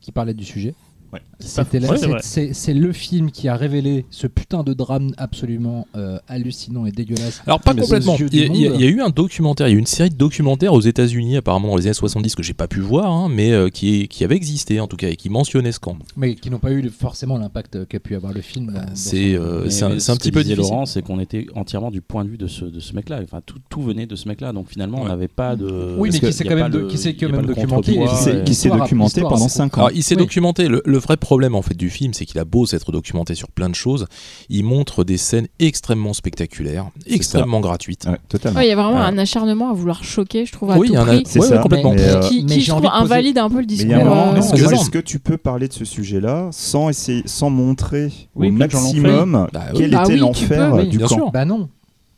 qui 0.00 0.10
parlait 0.10 0.34
du 0.34 0.44
sujet. 0.44 0.74
Ouais. 1.14 1.20
C'était 1.38 1.78
la- 1.80 1.88
Ouais, 1.90 1.96
c'est 1.96 2.02
c'est- 2.04 2.08
vrai. 2.10 2.20
c'est 2.22 2.52
c'est 2.54 2.74
le 2.74 2.92
film 2.92 3.30
qui 3.30 3.48
a 3.48 3.56
révélé 3.56 4.04
ce 4.10 4.26
putain 4.26 4.62
de 4.62 4.72
drame 4.74 5.12
absolument 5.16 5.86
euh, 5.96 6.18
hallucinant 6.28 6.86
et 6.86 6.90
dégueulasse. 6.90 7.40
Alors 7.46 7.60
pas 7.60 7.72
Mais 7.74 7.82
complètement. 7.82 8.14
aux 8.14 8.18
yeux 8.18 8.28
Il 8.32 8.38
y, 8.40 8.44
a- 8.44 8.48
du 8.48 8.54
il 8.54 8.60
y 8.62 8.66
a- 8.66 8.70
monde. 8.70 8.80
il 8.80 8.84
y 8.84 8.88
a 8.88 8.90
eu 8.90 9.00
un 9.00 9.10
documentaire, 9.10 9.68
il 9.68 9.70
y 9.70 9.74
a 9.74 9.76
eu 9.76 9.80
une 9.80 9.86
série 9.86 10.10
de 10.10 10.16
documentaires 10.16 10.72
aux 10.72 10.80
États-Unis 10.80 11.36
apparemment 11.36 11.68
dans 11.68 11.76
les 11.76 11.86
années 11.86 11.94
70 11.94 12.34
que 12.34 12.42
j'ai 12.42 12.54
pas 12.54 12.66
pu 12.68 12.80
voir, 12.80 13.10
hein, 13.10 13.28
mais 13.30 13.52
euh, 13.52 13.68
qui, 13.68 14.08
qui 14.08 14.24
avait 14.24 14.36
existé 14.36 14.80
en 14.80 14.86
tout 14.86 14.96
cas 14.96 15.08
et 15.08 15.16
qui 15.16 15.30
mentionnait 15.30 15.72
ce 15.72 15.80
camp. 15.80 15.96
mais 16.16 16.34
qui 16.34 16.50
n'ont 16.50 16.58
pas 16.58 16.72
eu 16.72 16.88
forcément 16.90 17.38
l'impact 17.38 17.86
qu'a 17.86 18.00
pu 18.00 18.14
avoir 18.16 18.32
le 18.32 18.40
film. 18.40 18.66
dans- 18.66 18.72
dans 18.72 18.86
C'est 18.94 19.36
son- 19.36 19.42
euh, 19.42 19.60
Mais 19.64 19.70
c'est 19.70 19.84
un, 19.84 19.90
ce 19.90 19.98
c'est 20.00 20.12
un 20.12 20.14
que 20.16 20.20
petit 20.20 20.32
peu 20.32 20.42
disait 20.42 20.54
difficile. 20.54 20.72
Laurent, 20.72 20.86
c'est 20.86 21.02
qu'on 21.02 21.20
était 21.20 21.46
entièrement 21.54 21.90
du 21.90 22.00
point 22.00 22.24
de 22.24 22.30
vue 22.30 22.38
de 22.38 22.46
ce, 22.46 22.64
de 22.64 22.80
ce 22.80 22.94
mec-là. 22.94 23.20
Enfin, 23.22 23.40
tout, 23.44 23.58
tout 23.68 23.82
venait 23.82 24.06
de 24.06 24.16
ce 24.16 24.26
mec-là. 24.28 24.52
Donc 24.52 24.68
finalement, 24.68 24.98
on 24.98 25.02
Ouais. 25.04 25.08
n'avait 25.08 25.28
pas 25.28 25.54
de. 25.56 25.94
Oui, 25.98 26.08
mais 26.08 26.08
parce 26.08 26.14
qui 26.14 26.20
que 26.20 26.30
s'est 26.32 26.44
y 26.44 26.46
a 26.46 26.50
quand 26.50 26.56
même 26.56 26.64
pas 26.64 26.70
de- 26.70 26.78
le- 26.80 26.86
qui 26.88 26.98
s'est 26.98 27.10
y 27.10 27.12
a 27.12 27.16
quand 27.20 27.26
pas 27.30 27.36
même 27.38 27.46
le 27.46 27.54
documenté 27.54 27.92
Qui 27.92 27.98
s'est 27.98 28.02
et- 28.02 28.08
qui 28.08 28.16
s'est 28.54 28.68
l'histoire- 28.68 28.78
documenté 28.80 29.04
l'histoire 29.20 29.32
pendant 29.32 29.44
assez 29.46 29.56
5 29.56 29.78
ans. 29.78 29.86
Alors, 29.86 29.90
il 29.94 30.02
s'est 30.02 30.14
Oui. 30.16 30.22
documenté. 30.22 30.68
Le, 30.68 30.82
le 30.84 31.00
vrai 31.06 31.16
problème 31.16 31.54
en 31.54 31.62
fait 31.62 31.74
du 31.74 31.90
film, 31.90 32.12
c'est 32.14 32.24
qu'il 32.26 32.38
a 32.40 32.44
beau 32.44 32.66
s'être 32.66 32.92
documenté 32.92 33.34
sur 33.34 33.48
plein 33.48 33.68
de 33.68 33.74
choses, 33.74 34.06
il 34.48 34.64
montre 34.64 35.04
des 35.04 35.16
scènes 35.16 35.48
extrêmement 35.58 36.12
spectaculaires, 36.12 36.86
extrêmement 37.06 37.60
gratuites. 37.60 38.06
Ouais, 38.06 38.18
totalement. 38.28 38.58
Ouais, 38.58 38.66
il 38.66 38.70
y 38.70 38.72
a 38.72 38.76
vraiment 38.76 38.94
Ouais. 38.98 39.00
un 39.04 39.18
acharnement 39.18 39.70
à 39.70 39.72
vouloir 39.74 40.02
choquer, 40.04 40.46
je 40.46 40.52
trouve, 40.52 40.70
à 40.70 40.78
Oui, 40.78 40.88
tout 40.88 40.94
prix. 40.94 41.22
C'est 41.26 41.40
ouais, 41.40 41.48
ça. 41.48 41.58
complètement. 41.58 41.92
Mais, 41.94 42.02
euh, 42.08 42.20
qui, 42.20 42.42
mais 42.42 42.48
qui, 42.48 42.54
j'ai 42.54 42.60
je 42.66 42.70
trouve, 42.70 42.82
poser- 42.82 42.94
invalide 42.94 43.38
un 43.38 43.48
peu 43.50 43.60
le 43.60 43.66
discours. 43.66 43.92
euh, 43.94 44.36
est-ce 44.36 44.90
que, 44.90 44.98
tu 44.98 45.18
peux 45.18 45.36
parler 45.36 45.68
de 45.68 45.72
ce 45.72 45.84
sujet-là 45.84 46.48
sans 46.52 46.88
essayer, 46.88 47.22
sans 47.26 47.50
montrer 47.50 48.10
Oui, 48.34 48.48
au 48.48 48.52
maximum 48.52 49.48
Bah, 49.52 49.66
quel 49.76 49.90
Bah 49.90 50.02
était 50.04 50.14
oui, 50.14 50.18
l'enfer 50.18 50.74
euh, 50.74 50.84
du 50.84 50.98
Bien 50.98 51.06
camp 51.06 51.14
sûr. 51.14 51.30
Bah 51.30 51.44
non. 51.44 51.68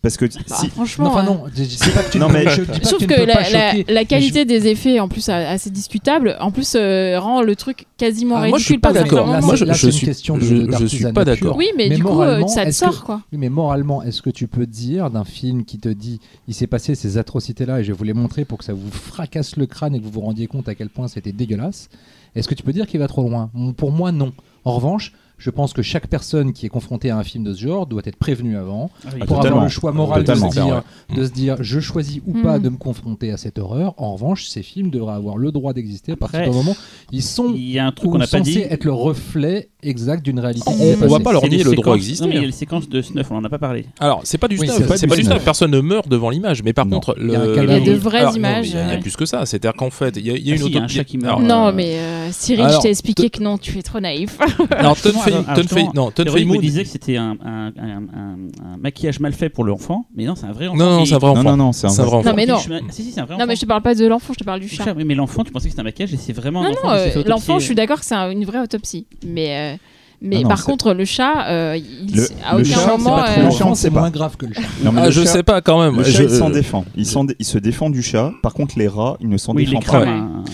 Parce 0.06 0.16
que 0.18 0.26
bah, 0.48 0.56
si, 0.60 0.68
franchement, 0.68 1.04
Non, 1.06 1.10
enfin 1.10 1.22
euh, 1.22 1.26
non. 1.26 1.44
Je 1.52 1.62
dis 1.64 1.76
pas 1.92 2.02
que 2.04 2.12
tu 2.12 2.18
Non, 2.20 2.28
ne- 2.28 2.32
mais- 2.34 2.48
je 2.48 2.62
dis 2.62 3.06
pas 3.06 3.06
que 3.06 3.92
la, 3.92 4.04
qualité 4.04 4.44
des 4.44 4.68
effets, 4.68 5.00
en 5.00 5.08
plus, 5.08 5.28
a- 5.28 5.48
assez 5.50 5.68
discutable, 5.70 6.36
en 6.38 6.52
plus, 6.52 6.74
euh, 6.76 7.18
rend 7.18 7.42
le 7.42 7.56
truc 7.56 7.86
quasiment 7.96 8.36
Ah, 8.36 8.42
ridicule. 8.42 8.50
moi, 8.50 8.58
je 8.58 8.64
suis 8.64 8.78
pas 8.78 8.92
d'accord. 8.92 9.26
Moi, 9.26 9.40
c'est- 9.42 9.56
je- 9.56 9.64
là, 9.64 9.74
suis- 9.74 10.06
question 10.06 10.36
de- 10.36 10.42
je- 10.44 10.76
je 10.78 10.86
suis 10.86 11.12
pas 11.12 11.24
d'accord. 11.24 11.56
Oui, 11.56 11.70
mais, 11.76 11.88
Mais 11.88 11.96
du 11.96 12.02
coup, 12.04 12.10
euh, 12.10 12.38
moralement, 12.38 12.48
ça 12.48 12.62
te 12.62 12.68
que- 12.68 12.74
sort, 12.74 13.02
quoi. 13.04 13.22
Oui, 13.32 13.38
mais 13.38 13.48
moralement, 13.48 14.02
est-ce 14.04 14.22
que 14.22 14.30
tu 14.30 14.46
peux 14.46 14.66
dire 14.66 15.10
d'un 15.10 15.24
film 15.24 15.64
qui 15.64 15.78
te 15.78 15.88
dit 15.88 16.20
il 16.46 16.54
s'est 16.54 16.66
passé 16.68 16.94
ces 16.94 17.18
atrocités-là 17.18 17.80
et 17.80 17.82
je 17.84 17.88
vais 17.92 17.98
vous 17.98 18.04
les 18.04 18.12
montrer 18.14 18.44
pour 18.44 18.58
que 18.58 18.64
ça 18.64 18.72
vous 18.74 18.90
fracasse 18.92 19.56
le 19.56 19.66
crâne 19.66 19.94
et 19.96 19.98
que 19.98 20.04
vous 20.04 20.10
vous 20.10 20.20
rendiez 20.20 20.46
compte 20.46 20.68
à 20.68 20.74
quel 20.76 20.88
point 20.88 21.08
c'était 21.08 21.32
dégueulasse 21.32 21.88
Est-ce 22.36 22.46
que 22.48 22.54
tu 22.54 22.62
peux 22.62 22.72
dire 22.72 22.86
qu'il 22.86 23.00
va 23.00 23.08
trop 23.08 23.22
loin? 23.22 23.50
Pour 23.76 23.90
moi, 23.92 24.12
non. 24.12 24.32
En 24.64 24.72
revanche, 24.74 25.12
je 25.38 25.50
pense 25.50 25.72
que 25.72 25.82
chaque 25.82 26.06
personne 26.06 26.52
qui 26.52 26.64
est 26.66 26.68
confrontée 26.70 27.10
à 27.10 27.18
un 27.18 27.22
film 27.24 27.44
de 27.44 27.52
ce 27.52 27.60
genre 27.60 27.86
doit 27.86 28.02
être 28.04 28.16
prévenue 28.16 28.56
avant 28.56 28.90
Ah 29.04 29.10
oui. 29.14 29.20
pour 29.26 29.44
avoir 29.44 29.62
le 29.64 29.68
choix 29.68 29.92
moral 29.92 30.24
de 30.24 30.34
se, 30.34 30.46
dire, 30.50 30.66
Ouais. 31.10 31.16
de 31.16 31.24
se 31.26 31.30
dire 31.30 31.56
je 31.60 31.78
choisis 31.80 32.20
ou 32.26 32.32
pas 32.42 32.58
de 32.58 32.68
me 32.68 32.76
confronter 32.76 33.30
à 33.30 33.36
cette 33.36 33.58
horreur. 33.58 33.94
En 33.98 34.14
revanche, 34.14 34.46
ces 34.48 34.62
films 34.62 34.90
devraient 34.90 35.14
avoir 35.14 35.36
le 35.36 35.52
droit 35.52 35.72
d'exister 35.72 36.12
à 36.12 36.16
partir 36.16 36.42
du 36.42 36.50
moment 36.50 36.74
ils 37.12 37.22
sont 37.22 37.52
Il 37.54 37.70
y 37.70 37.78
a 37.78 37.86
un 37.86 37.92
truc 37.92 38.10
qu'on 38.10 38.18
n'a 38.18 38.26
pas 38.26 38.38
censés 38.38 38.50
dit. 38.50 38.58
être 38.60 38.84
le 38.84 38.92
reflet 38.92 39.68
exact 39.82 40.24
d'une 40.24 40.40
réalité. 40.40 40.64
On- 40.66 40.72
passée. 40.72 40.94
va 41.06 41.20
pas 41.20 41.32
leur 41.32 41.46
nier 41.48 41.62
le 41.62 41.72
droit. 41.74 41.96
Non, 41.96 42.26
mais 42.28 42.34
il 42.34 42.34
y 42.34 42.38
a 42.38 42.46
les 42.46 42.52
séquences 42.52 42.88
de 42.88 43.00
snuff, 43.02 43.30
on 43.30 43.36
en 43.36 43.44
a 43.44 43.48
pas 43.48 43.58
parlé. 43.58 43.86
Alors, 44.00 44.20
c'est 44.24 44.38
pas 44.38 44.48
du 44.48 44.58
Oui, 44.58 44.66
snuff, 44.68 44.90
c'est 44.96 45.06
pas 45.06 45.16
du 45.16 45.22
snuff. 45.22 45.44
personne 45.44 45.70
ne 45.70 45.80
meurt 45.80 46.08
devant 46.08 46.30
l'image, 46.30 46.62
mais 46.62 46.72
par 46.72 46.86
Non. 46.86 46.96
contre, 46.96 47.16
Il 47.20 47.30
y 47.30 47.36
a 47.36 47.40
un 47.40 47.46
le- 47.46 47.54
cadavre. 47.54 47.78
Il 47.82 47.86
y 47.86 47.90
a 47.90 47.92
de 47.94 47.98
vraies 47.98 48.18
Alors, 48.20 48.36
images, 48.36 48.68
Il 48.68 48.74
y, 48.74 48.78
a- 48.78 48.82
il 48.82 48.86
y 48.88 48.90
a 48.90 48.94
ouais. 48.94 49.00
plus 49.00 49.16
que 49.16 49.26
ça, 49.26 49.44
c'est-à-dire 49.46 49.74
qu'en 49.74 49.90
fait, 49.90 50.16
il 50.16 50.26
y 50.26 50.30
a, 50.30 50.34
il 50.36 50.46
y 50.46 50.50
a 50.50 50.54
Ah 50.54 50.56
une 50.56 50.62
si, 50.62 50.68
il 50.68 50.74
y 50.74 50.76
a 50.78 50.80
un 50.80 50.84
auto- 50.84 50.92
chat 50.94 51.04
qui 51.04 51.18
meurt. 51.18 51.40
Non, 51.42 51.66
euh, 51.68 51.72
mais 51.72 51.98
euh, 51.98 52.28
Cyril, 52.32 52.64
alors, 52.64 52.76
je 52.80 52.82
t'ai 52.82 52.90
expliqué 52.90 53.30
que 53.30 53.42
non, 53.42 53.58
tu 53.58 53.78
es 53.78 53.82
trop 53.82 54.00
naïf. 54.00 54.38
Alors, 54.70 54.96
Ton 55.00 55.12
justement, 55.26 55.42
Fei- 55.42 55.44
alors, 55.44 55.44
Ton 55.46 55.54
Fei- 55.54 55.62
justement, 55.80 55.92
non, 55.94 56.10
Ton 56.10 56.22
Théorique 56.24 56.32
Fei 56.34 56.44
me 56.44 56.52
Moon- 56.54 56.60
disait 56.60 56.82
que 56.84 56.88
c'était 56.88 57.16
un, 57.16 57.36
un, 57.44 57.66
un, 57.66 57.72
un- 57.78 58.72
un 58.74 58.76
maquillage 58.80 59.20
mal 59.20 59.32
fait 59.32 59.48
pour 59.48 59.64
l'enfant, 59.64 60.06
mais 60.16 60.24
non, 60.24 60.34
c'est 60.34 60.46
un 60.46 60.52
vrai 60.52 60.66
enfant. 60.68 60.76
Non, 60.76 60.90
non, 60.98 61.04
c'est 61.04 61.14
un 61.14 61.18
vrai 61.18 61.26
non, 61.34 61.40
enfant. 61.40 61.50
non, 61.50 61.56
non, 61.56 61.72
c'est 61.72 61.86
un 61.86 61.90
C'est 61.90 62.00
un 62.00 62.04
vrai- 62.04 62.10
vrai 62.10 62.18
enfant. 62.20 62.30
Non, 62.30 62.36
mais 62.36 62.46
non. 62.80 62.88
Si, 62.90 63.02
si, 63.04 63.12
c'est 63.12 63.20
un 63.20 63.24
vrai 63.24 63.34
Non, 63.34 63.40
enfant. 63.40 63.46
mais 63.48 63.56
je 63.56 63.60
te 63.60 63.66
parle 63.66 63.82
pas 63.82 63.94
de 63.94 64.06
l'enfant, 64.06 64.32
je 64.32 64.38
te 64.38 64.44
parle 64.44 64.60
du 64.60 64.68
chat. 64.68 64.94
oui, 64.96 65.04
mais 65.04 65.14
l'enfant, 65.14 65.44
tu 65.44 65.52
pensais 65.52 65.64
que 65.66 65.70
c'était 65.70 65.80
un 65.80 65.84
maquillage 65.84 66.12
et 66.14 66.16
c'est 66.16 66.32
vraiment 66.32 66.60
un 66.62 66.64
Non, 66.64 66.70
enfant 66.72 66.88
non, 66.88 66.94
euh, 66.94 67.22
l'enfant, 67.26 67.58
je 67.58 67.64
suis 67.64 67.74
d'accord 67.74 67.98
que 68.00 68.04
c'est 68.06 68.14
un- 68.14 68.30
une 68.30 68.44
vraie 68.44 68.60
autopsie. 68.60 69.06
Mais, 69.26 69.74
euh, 69.74 69.76
mais 70.22 70.36
Non, 70.36 70.42
non, 70.42 70.48
par 70.48 70.64
contre, 70.64 70.94
le 70.94 71.04
chat, 71.04 71.46
euh, 71.48 71.76
il, 71.76 72.14
Le- 72.16 72.22
à 72.44 72.54
le 72.56 72.62
aucun 72.62 72.70
chat, 72.74 72.80
c'est 72.80 72.86
moment. 72.88 73.18
euh, 73.18 73.74
c'est 73.74 73.90
moins 73.90 74.10
grave 74.10 74.36
que 74.38 74.46
le 74.46 74.54
chat. 74.54 74.62
Non, 74.82 74.92
mais 74.92 75.02
Ah, 75.02 75.06
le 75.06 75.10
je 75.10 75.20
chat- 75.22 75.26
sais 75.26 75.42
pas 75.42 75.60
quand 75.60 75.78
même. 75.82 75.96
Le 75.96 76.04
Je- 76.04 76.10
chat, 76.12 76.22
il 76.24 76.30
s'en 76.30 76.48
défend. 76.50 76.84
Il, 76.96 77.04
s'en 77.06 77.24
dé- 77.24 77.36
il 77.38 77.44
se 77.44 77.58
défend 77.58 77.90
du 77.90 78.02
chat. 78.02 78.32
Par 78.42 78.54
contre, 78.54 78.78
les 78.78 78.88
rats, 78.88 79.16
ils 79.20 79.28
ne 79.28 79.36
s'en 79.36 79.54
Oui, 79.54 79.66
défendent 79.66 79.84
pas. 79.84 80.02
crame. 80.02 80.44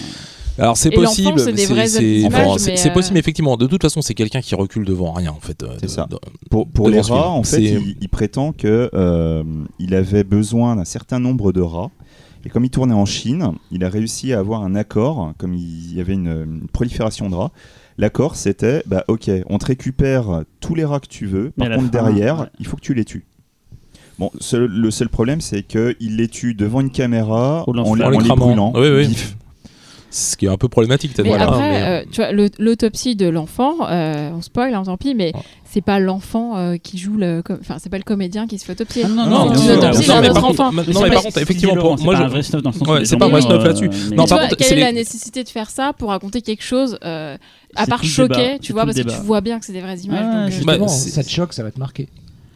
Alors 0.58 0.76
c'est 0.76 0.90
possible, 0.90 1.38
c'est 1.40 1.52
mais, 1.52 1.56
c'est 1.88 2.88
euh, 2.88 2.92
possible 2.92 3.18
effectivement. 3.18 3.56
De 3.56 3.66
toute 3.66 3.82
façon, 3.82 4.02
c'est 4.02 4.14
quelqu'un 4.14 4.40
qui 4.40 4.54
recule 4.54 4.84
devant 4.84 5.12
rien 5.12 5.30
en 5.30 5.40
fait. 5.40 5.62
euh, 5.62 5.76
C'est 5.80 5.88
ça. 5.88 6.06
de- 6.10 6.18
Pour, 6.50 6.88
les 6.88 7.00
rats, 7.00 7.30
en 7.30 7.42
fait, 7.42 7.60
il, 7.62 7.96
il 8.00 8.08
prétend 8.08 8.52
que 8.52 8.90
euh, 8.94 9.42
il 9.78 9.94
avait 9.94 10.24
besoin 10.24 10.76
d'un 10.76 10.84
certain 10.84 11.18
nombre 11.18 11.52
de 11.52 11.60
rats. 11.60 11.90
Et 12.44 12.48
comme 12.48 12.64
il 12.64 12.70
tournait 12.70 12.94
en 12.94 13.06
Chine, 13.06 13.52
il 13.70 13.84
a 13.84 13.88
réussi 13.88 14.32
à 14.32 14.40
avoir 14.40 14.62
un 14.64 14.74
accord, 14.74 15.32
comme 15.38 15.54
il 15.54 15.94
y 15.94 16.00
avait 16.00 16.14
une, 16.14 16.26
une 16.26 16.66
prolifération 16.72 17.30
de 17.30 17.36
rats. 17.36 17.52
L'accord, 17.98 18.34
c'était, 18.36 18.82
bah 18.86 19.04
ok, 19.08 19.30
on 19.48 19.58
te 19.58 19.66
récupère 19.66 20.42
tous 20.60 20.74
les 20.74 20.84
rats 20.84 20.98
que 20.98 21.06
tu 21.08 21.26
veux. 21.26 21.52
Mais 21.56 21.68
Par 21.68 21.76
contre, 21.78 21.92
fin, 21.92 22.02
derrière, 22.04 22.40
ouais. 22.40 22.46
il 22.58 22.66
faut 22.66 22.76
que 22.76 22.82
tu 22.82 22.94
les 22.94 23.04
tues. 23.04 23.24
Bon, 24.18 24.30
seul- 24.40 24.66
le 24.66 24.90
seul 24.90 25.08
problème, 25.08 25.40
c'est 25.40 25.62
qu'il 25.62 26.16
les 26.16 26.28
tue 26.28 26.54
devant 26.54 26.80
une 26.80 26.90
caméra 26.90 27.64
Au 27.68 27.72
en, 27.76 27.84
en 27.84 27.94
les 28.10 28.28
brûlant. 28.28 28.72
Oui, 28.74 28.88
oui. 28.92 29.06
Vif. 29.06 29.36
Ce 30.14 30.36
qui 30.36 30.44
est 30.44 30.48
un 30.50 30.58
peu 30.58 30.68
problématique 30.68 31.14
peut-être. 31.14 31.24
Mais 31.24 31.30
voilà, 31.30 31.44
après, 31.48 31.70
mais- 31.70 31.82
euh, 31.82 32.04
tu 32.12 32.20
vois, 32.20 32.32
l'autopsie 32.58 33.16
de 33.16 33.26
l'enfant, 33.28 33.76
euh, 33.88 34.30
on 34.36 34.42
spoil, 34.42 34.74
hein, 34.74 34.82
tant 34.84 34.98
pis, 34.98 35.14
mais 35.14 35.32
Ouais. 35.34 35.40
c'est 35.64 35.80
pas 35.80 35.98
l'enfant 36.00 36.58
euh, 36.58 36.76
qui 36.76 36.98
joue 36.98 37.16
le. 37.16 37.42
Enfin, 37.60 37.76
c'est 37.78 37.88
pas 37.88 37.96
le 37.96 38.02
comédien 38.02 38.46
qui 38.46 38.58
se 38.58 38.66
fait 38.66 38.72
autopsier. 38.72 39.04
Ah, 39.06 39.08
non, 39.08 39.14
Non, 39.24 39.30
non, 39.30 39.44
bien 39.46 39.52
bien 39.52 39.56
sûr, 39.62 39.72
sûr. 39.72 39.80
bien 39.80 39.92
sûr, 40.02 40.14
Non, 40.14 40.20
mais 40.20 40.26
par 40.28 40.42
contre- 40.42 40.46
contre, 40.58 40.62
non, 40.64 40.70
mais 40.72 40.82
mais 40.86 40.92
c'est 40.92 41.00
par 41.00 41.08
pas- 41.08 41.16
contre, 41.22 41.34
c'est 41.34 41.40
effectivement, 41.42 41.76
pour- 41.76 41.98
c'est 41.98 42.04
moi, 42.04 42.12
pas 42.14 42.20
je- 42.20 42.24
un 42.24 42.28
vrai 42.28 42.42
snuff 42.42 42.62
dans 42.62 42.70
le 42.70 42.76
sens 42.76 42.88
Ouais, 42.88 43.04
c'est 43.06 43.16
pas 43.16 43.24
un 43.24 43.28
vrai 43.30 43.40
snuff 43.40 43.60
euh, 43.60 43.64
là-dessus. 43.64 43.88
Non, 44.14 44.26
par 44.26 44.40
contre, 44.40 44.56
quelle 44.56 44.66
c'est 44.66 44.76
est 44.76 44.80
la 44.80 44.92
nécessité 44.92 45.44
de 45.44 45.48
faire 45.48 45.70
ça 45.70 45.94
pour 45.94 46.10
raconter 46.10 46.42
quelque 46.42 46.62
chose 46.62 46.98
euh, 47.04 47.38
à 47.74 47.84
C'est 47.84 47.90
part 47.90 48.04
choquer, 48.04 48.58
tu 48.60 48.66
c'est 48.66 48.72
vois, 48.74 48.84
parce 48.84 48.96
que 48.98 49.02
tu 49.02 49.16
vois 49.24 49.40
bien 49.40 49.58
que 49.58 49.64
c'est 49.64 49.72
des 49.72 49.80
vraies 49.80 49.96
images. 50.00 50.20
Ah, 50.22 50.36
euh, 50.44 50.48
c'est- 50.50 50.64
Bah, 50.66 50.72
Justement, 50.74 50.88
c'est- 50.88 51.08
ça 51.10 51.24
te 51.24 51.30
choque, 51.30 51.54
ça 51.54 51.62
va 51.62 51.70
te 51.70 51.78
marquer. 51.78 52.08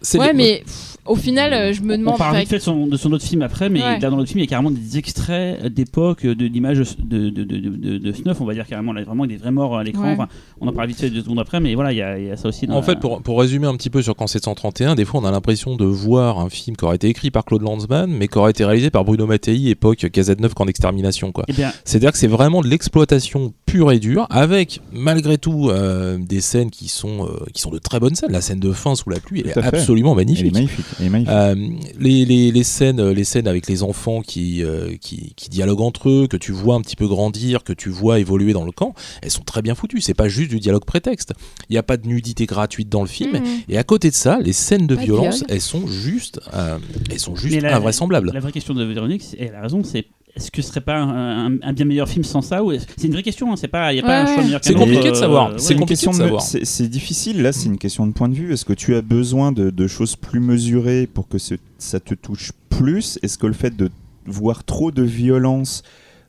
C'est 0.03 0.19
Ouais, 0.19 0.35
mais 0.35 0.63
au 1.09 1.15
final, 1.17 1.53
euh, 1.53 1.73
je 1.73 1.83
me 1.83 1.95
On 1.95 1.99
demande. 1.99 2.19
parle 2.19 2.31
enfin, 2.33 2.41
vite 2.41 2.49
fait 2.49 2.59
de 2.59 2.63
son, 2.63 2.87
de 2.87 2.97
son 2.97 3.13
autre 3.13 3.25
film 3.25 3.43
après, 3.43 3.69
mais 3.69 3.83
Ouais. 3.83 3.99
là 3.99 4.11
dans 4.11 4.17
l'autre 4.17 4.29
film, 4.29 4.41
il 4.41 4.43
y 4.45 4.47
a 4.47 4.51
carrément 4.51 4.71
des 4.71 4.99
extraits 4.99 5.67
d'époque, 5.73 6.25
de- 6.27 6.49
d'images 6.49 6.79
de, 6.79 7.31
de, 7.31 7.45
de, 7.45 7.59
de, 7.59 7.99
de 7.99 8.13
Snuff, 8.13 8.41
on 8.41 8.45
va 8.45 8.55
dire 8.55 8.67
carrément, 8.67 8.93
là, 8.93 9.03
vraiment 9.05 9.27
des 9.27 9.37
vrais 9.37 9.51
morts 9.53 9.77
à 9.77 9.85
l'écran. 9.85 10.05
Ouais. 10.05 10.13
Enfin, 10.13 10.29
on 10.61 10.69
en 10.69 10.73
parle 10.73 10.89
vite 10.89 10.99
fait 11.01 11.11
deux 11.11 11.23
secondes 11.23 11.39
après, 11.39 11.61
mais 11.61 11.75
voilà, 11.75 11.93
il 11.93 11.97
y 11.99 12.03
a, 12.03 12.19
il 12.19 12.27
y 12.27 12.31
a 12.31 12.37
ça 12.37 12.49
aussi. 12.49 12.67
Dans 12.67 12.75
En 12.75 12.77
la- 12.77 12.83
fait, 12.83 12.99
pour, 13.01 13.23
pour 13.23 13.39
résumer 13.41 13.67
un 13.67 13.77
petit 13.77 13.91
peu 13.91 14.03
sur 14.03 14.15
Quand 14.17 14.27
731, 14.27 14.95
des 14.95 15.05
fois 15.05 15.21
on 15.21 15.25
a 15.25 15.31
l'impression 15.31 15.77
de 15.77 15.85
voir 15.85 16.39
un 16.41 16.49
film 16.51 16.77
qui 16.77 16.85
aurait 16.85 16.97
été 16.97 17.09
écrit 17.09 17.31
par 17.31 17.45
Claude 17.45 17.63
Lanzmann, 17.63 18.11
mais 18.11 18.29
qui 18.29 18.39
aurait 18.39 18.51
été 18.51 18.65
réalisé 18.65 18.91
par 18.91 19.05
Bruno 19.05 19.27
Mattei, 19.27 19.69
époque 19.69 19.99
KZ9 19.99 20.55
Camp 20.55 20.65
d'extermination. 20.67 21.33
quoi. 21.33 21.45
Eh 21.49 21.53
bien, 21.53 21.73
C'est-à-dire 21.85 22.13
que 22.13 22.19
c'est 22.19 22.27
vraiment 22.27 22.63
de 22.63 22.69
l'exploitation 22.69 23.53
pure 23.67 23.93
et 23.93 23.99
dure, 23.99 24.27
avec 24.31 24.81
malgré 24.93 25.39
tout 25.39 25.69
euh, 25.71 26.19
des 26.19 26.41
scènes 26.41 26.71
qui 26.71 26.89
sont, 26.89 27.27
euh, 27.27 27.45
qui 27.53 27.61
sont 27.61 27.71
de 27.71 27.79
très 27.79 28.01
bonnes 28.01 28.15
scènes. 28.15 28.31
La 28.33 28.41
scène 28.41 28.61
de 28.61 28.73
fin 28.73 28.95
sous 28.95 29.11
la 29.11 29.21
pluie, 29.21 29.41
elle 29.45 29.51
est 29.51 29.53
fait. 29.55 29.65
absolument 29.65 30.15
magnifique. 30.15 30.43
Elle 30.47 30.49
est 30.49 30.53
magnifique. 30.55 30.87
Euh, 31.01 31.55
les, 31.99 32.25
les, 32.25 32.51
les 32.53 32.65
scènes, 32.65 33.03
les 33.11 33.25
scènes 33.25 33.49
avec 33.49 33.67
les 33.69 33.83
enfants 33.83 34.23
qui, 34.23 34.63
euh, 34.63 34.97
qui, 35.01 35.35
qui 35.37 35.49
dialoguent 35.51 35.81
entre 35.83 36.09
eux, 36.09 36.27
que 36.29 36.37
tu 36.37 36.53
vois 36.53 36.75
un 36.75 36.81
petit 36.81 36.97
peu 36.97 37.07
grandir, 37.07 37.65
que 37.65 37.73
tu 37.73 37.89
vois 37.91 38.19
évoluer 38.19 38.53
dans 38.53 38.65
le 38.65 38.73
camp, 38.73 38.95
elles 39.23 39.31
sont 39.31 39.43
très 39.45 39.63
bien 39.63 39.75
foutues. 39.75 40.01
C'est 40.01 40.15
pas 40.15 40.29
juste 40.29 40.51
du 40.51 40.61
dialogue 40.61 40.85
prétexte. 40.85 41.33
Il 41.69 41.73
n'y 41.73 41.79
a 41.79 41.83
pas 41.83 41.97
de 41.97 42.07
nudité 42.07 42.47
gratuite 42.47 42.89
dans 42.89 43.03
le 43.03 43.09
film. 43.09 43.33
Mhm. 43.39 43.45
Et 43.69 43.79
à 43.79 43.85
côté 43.85 44.11
de 44.11 44.15
ça, 44.15 44.39
les 44.41 44.53
scènes 44.53 44.87
de 44.87 44.95
Pas 44.95 45.01
de 45.03 45.07
violence, 45.07 45.37
viol. 45.39 45.47
elles 45.51 45.61
sont 45.61 45.87
juste, 45.87 46.41
euh, 46.55 46.79
elles 47.11 47.19
sont 47.21 47.37
juste 47.37 47.61
la- 47.61 47.77
invraisemblables. 47.77 48.31
La 48.33 48.41
vraie 48.41 48.53
question 48.53 48.75
de 48.75 48.85
Véronique, 48.85 49.25
elle 49.39 49.55
a 49.55 49.61
raison, 49.63 49.83
c'est 49.85 50.07
est-ce 50.37 50.51
que 50.51 50.61
ce 50.63 50.69
serait 50.69 50.81
pas 50.83 50.97
un, 50.97 51.47
un- 51.55 51.59
un 51.63 51.73
bien 51.73 51.85
meilleur 51.87 52.09
film 52.09 52.23
sans 52.25 52.43
ça 52.43 52.63
ou 52.63 52.73
C'est 52.97 53.05
une 53.07 53.13
vraie 53.13 53.23
question, 53.23 53.51
hein, 53.53 53.57
c'est 53.57 53.69
pas, 53.69 53.93
il 53.93 53.97
n'y 53.97 54.01
a 54.01 54.03
pas 54.05 54.25
Ouais, 54.25 54.31
un 54.31 54.35
choix 54.35 54.45
meilleur 54.45 54.61
C'est 54.63 54.75
compliqué 54.75 55.11
de 55.11 55.15
savoir. 55.17 55.49
euh, 55.49 55.55
C'est 55.59 55.69
ouais. 55.69 55.73
une 55.75 55.81
compliqué 55.81 55.95
question 55.99 56.11
de 56.13 56.17
savoir. 56.17 56.43
C'est 56.43 56.65
c'est 56.65 56.89
difficile, 56.89 57.43
là, 57.43 57.53
c'est 57.53 57.67
une 57.67 57.79
question 57.79 58.07
de 58.07 58.13
point 58.13 58.29
de 58.29 58.35
vue. 58.35 58.53
Est-ce 58.53 58.65
que 58.65 58.73
tu 58.75 58.95
as 58.95 59.03
besoin 59.03 59.51
de, 59.53 59.71
de 59.71 59.87
choses 59.87 60.15
plus 60.17 60.41
mesurées 60.41 61.07
pour 61.13 61.27
que 61.27 61.39
ça 61.39 62.01
te 62.01 62.15
touche 62.15 62.53
plus? 62.69 63.19
Est-ce 63.23 63.39
que 63.39 63.47
le 63.47 63.55
fait 63.55 63.77
de 63.77 63.91
voir 64.27 64.63
trop 64.65 64.91
de 64.91 65.03
violence 65.03 65.83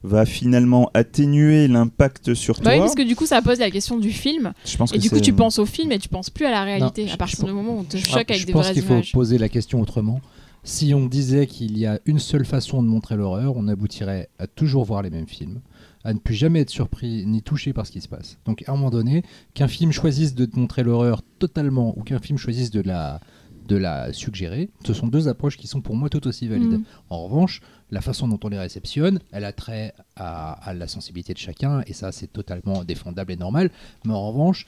va 0.03 0.25
finalement 0.25 0.89
atténuer 0.93 1.67
l'impact 1.67 2.33
sur 2.35 2.55
Bah 2.57 2.61
toi? 2.61 2.73
oui, 2.73 2.79
parce 2.79 2.95
que 2.95 3.01
du 3.01 3.15
coup, 3.15 3.25
ça 3.25 3.41
pose 3.41 3.59
la 3.59 3.71
question 3.71 3.97
du 3.97 4.11
film. 4.11 4.53
Je 4.63 4.77
pense 4.77 4.93
Et 4.93 4.97
que 4.97 5.01
du 5.01 5.09
coup, 5.09 5.19
tu 5.19 5.33
penses 5.33 5.59
au 5.59 5.65
film 5.65 5.91
et 5.91 5.99
tu 5.99 6.07
penses 6.07 6.29
plus 6.29 6.45
à 6.45 6.51
la 6.51 6.63
réalité. 6.63 7.01
Non, 7.03 7.09
à 7.09 7.11
je- 7.13 7.17
partir 7.17 7.39
je- 7.41 7.45
du 7.47 7.51
moment 7.51 7.73
où 7.75 7.79
on 7.79 7.83
te 7.83 7.97
Je- 7.97 8.05
choque 8.05 8.29
avec 8.29 8.39
je 8.41 8.45
des 8.45 8.53
pense 8.53 8.65
vraies 8.65 8.73
qu'il 8.73 8.83
faut 8.83 8.93
images. 8.93 9.11
poser 9.11 9.37
la 9.37 9.49
question 9.49 9.81
autrement. 9.81 10.21
Si 10.67 10.93
on 10.93 11.05
disait 11.05 11.47
qu'il 11.47 11.77
y 11.77 11.85
a 11.85 12.01
une 12.05 12.19
seule 12.19 12.45
façon 12.45 12.83
de 12.83 12.89
montrer 12.89 13.15
l'horreur, 13.15 13.55
on 13.55 13.69
aboutirait 13.69 14.27
à 14.37 14.47
toujours 14.47 14.83
voir 14.83 15.01
les 15.01 15.09
mêmes 15.09 15.25
films, 15.25 15.61
à 16.03 16.13
ne 16.13 16.19
plus 16.19 16.35
jamais 16.35 16.59
être 16.59 16.69
surpris 16.69 17.25
ni 17.25 17.41
touché 17.41 17.71
par 17.71 17.87
ce 17.87 17.91
qui 17.93 18.01
se 18.01 18.09
passe. 18.09 18.37
Donc 18.43 18.65
à 18.67 18.73
un 18.73 18.75
moment 18.75 18.89
donné, 18.89 19.23
qu'un 19.53 19.69
film 19.69 19.93
choisisse 19.93 20.35
de 20.35 20.43
te 20.43 20.59
montrer 20.59 20.83
l'horreur 20.83 21.21
totalement 21.39 21.97
ou 21.97 22.03
qu'un 22.03 22.19
film 22.19 22.37
choisisse 22.37 22.69
de 22.69 22.81
la, 22.81 23.21
de 23.65 23.77
la 23.77 24.11
suggérer, 24.11 24.69
ce 24.85 24.93
sont 24.93 25.07
deux 25.07 25.29
approches 25.29 25.55
qui 25.55 25.67
sont 25.67 25.79
pour 25.79 25.95
moi 25.95 26.09
tout 26.09 26.27
aussi 26.27 26.49
valides. 26.49 26.79
Mhm. 26.79 26.83
En 27.09 27.23
revanche, 27.23 27.61
la 27.89 28.01
façon 28.01 28.27
dont 28.27 28.39
on 28.43 28.49
les 28.49 28.59
réceptionne, 28.59 29.19
elle 29.31 29.45
a 29.45 29.53
trait 29.53 29.93
à, 30.17 30.51
à 30.51 30.73
la 30.73 30.89
sensibilité 30.89 31.33
de 31.33 31.39
chacun, 31.39 31.81
et 31.87 31.93
ça 31.93 32.11
c'est 32.11 32.27
totalement 32.27 32.83
défendable 32.83 33.31
et 33.31 33.37
normal. 33.37 33.71
Mais 34.03 34.11
en 34.11 34.27
revanche, 34.33 34.65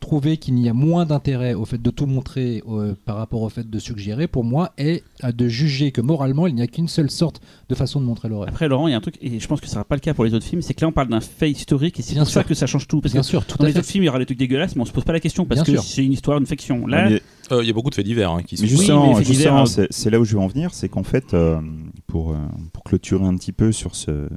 trouver 0.00 0.38
qu'il 0.38 0.58
y 0.58 0.68
a 0.68 0.72
moins 0.72 1.04
d'intérêt 1.06 1.54
au 1.54 1.64
fait 1.66 1.80
de 1.80 1.90
tout 1.90 2.06
montrer 2.06 2.62
euh, 2.68 2.94
par 3.04 3.16
rapport 3.16 3.42
au 3.42 3.48
fait 3.48 3.68
de 3.68 3.78
suggérer, 3.78 4.26
pour 4.26 4.44
moi, 4.44 4.72
est 4.78 5.04
euh, 5.24 5.30
de 5.32 5.46
juger 5.46 5.92
que 5.92 6.00
moralement, 6.00 6.46
il 6.46 6.54
n'y 6.54 6.62
a 6.62 6.66
qu'une 6.66 6.88
seule 6.88 7.10
sorte 7.10 7.40
de 7.68 7.74
façon 7.74 8.00
de 8.00 8.06
montrer 8.06 8.28
l'horreur. 8.28 8.48
Après, 8.48 8.66
Laurent, 8.68 8.88
il 8.88 8.92
y 8.92 8.94
a 8.94 8.96
un 8.96 9.00
truc, 9.02 9.16
et 9.20 9.38
je 9.38 9.46
pense 9.46 9.60
que 9.60 9.66
ce 9.66 9.72
sera 9.72 9.84
pas 9.84 9.94
le 9.96 10.00
cas 10.00 10.14
pour 10.14 10.24
les 10.24 10.34
autres 10.34 10.46
films, 10.46 10.62
c'est 10.62 10.74
que 10.74 10.80
là, 10.80 10.88
on 10.88 10.92
parle 10.92 11.08
d'un 11.08 11.20
fait 11.20 11.50
historique 11.50 11.98
et 12.00 12.02
c'est 12.02 12.14
Bien 12.14 12.22
pour 12.24 12.32
ça 12.32 12.40
sûr. 12.40 12.48
que 12.48 12.54
ça 12.54 12.66
change 12.66 12.88
tout. 12.88 13.00
Parce 13.00 13.12
Bien 13.12 13.20
que 13.20 13.26
sûr, 13.26 13.44
tout 13.44 13.58
dans 13.58 13.66
les 13.66 13.72
fait. 13.72 13.78
autres 13.80 13.88
films, 13.88 14.04
il 14.04 14.06
y 14.06 14.10
aura 14.10 14.18
des 14.18 14.26
trucs 14.26 14.38
dégueulasses, 14.38 14.74
mais 14.74 14.82
on 14.82 14.86
se 14.86 14.92
pose 14.92 15.04
pas 15.04 15.12
la 15.12 15.20
question 15.20 15.44
parce 15.44 15.62
Bien 15.62 15.74
que 15.74 15.80
sûr. 15.80 15.82
c'est 15.88 16.04
une 16.04 16.12
histoire, 16.12 16.38
une 16.38 16.46
fiction. 16.46 16.86
Là, 16.86 17.08
Euh, 17.52 17.62
Il 17.62 17.66
y 17.66 17.70
a 17.70 17.72
beaucoup 17.72 17.90
de 17.90 17.96
faits 17.96 18.04
divers 18.06 18.30
hein, 18.30 18.42
qui 18.44 18.56
sont. 18.56 18.62
Mais 18.62 18.70
Oui, 18.70 18.76
justement, 18.76 19.22
divers, 19.22 19.66
c'est 19.68 19.86
c'est 19.90 20.08
là 20.08 20.20
où 20.20 20.24
je 20.24 20.34
veux 20.36 20.40
en 20.40 20.46
venir, 20.46 20.70
c'est 20.72 20.88
qu'en 20.88 21.02
fait, 21.02 21.34
euh, 21.34 21.58
pour, 22.06 22.30
euh, 22.30 22.36
pour 22.72 22.84
clôturer 22.84 23.24
un 23.24 23.34
petit 23.36 23.50
peu 23.50 23.72
sur 23.72 23.96
ce, 23.96 24.28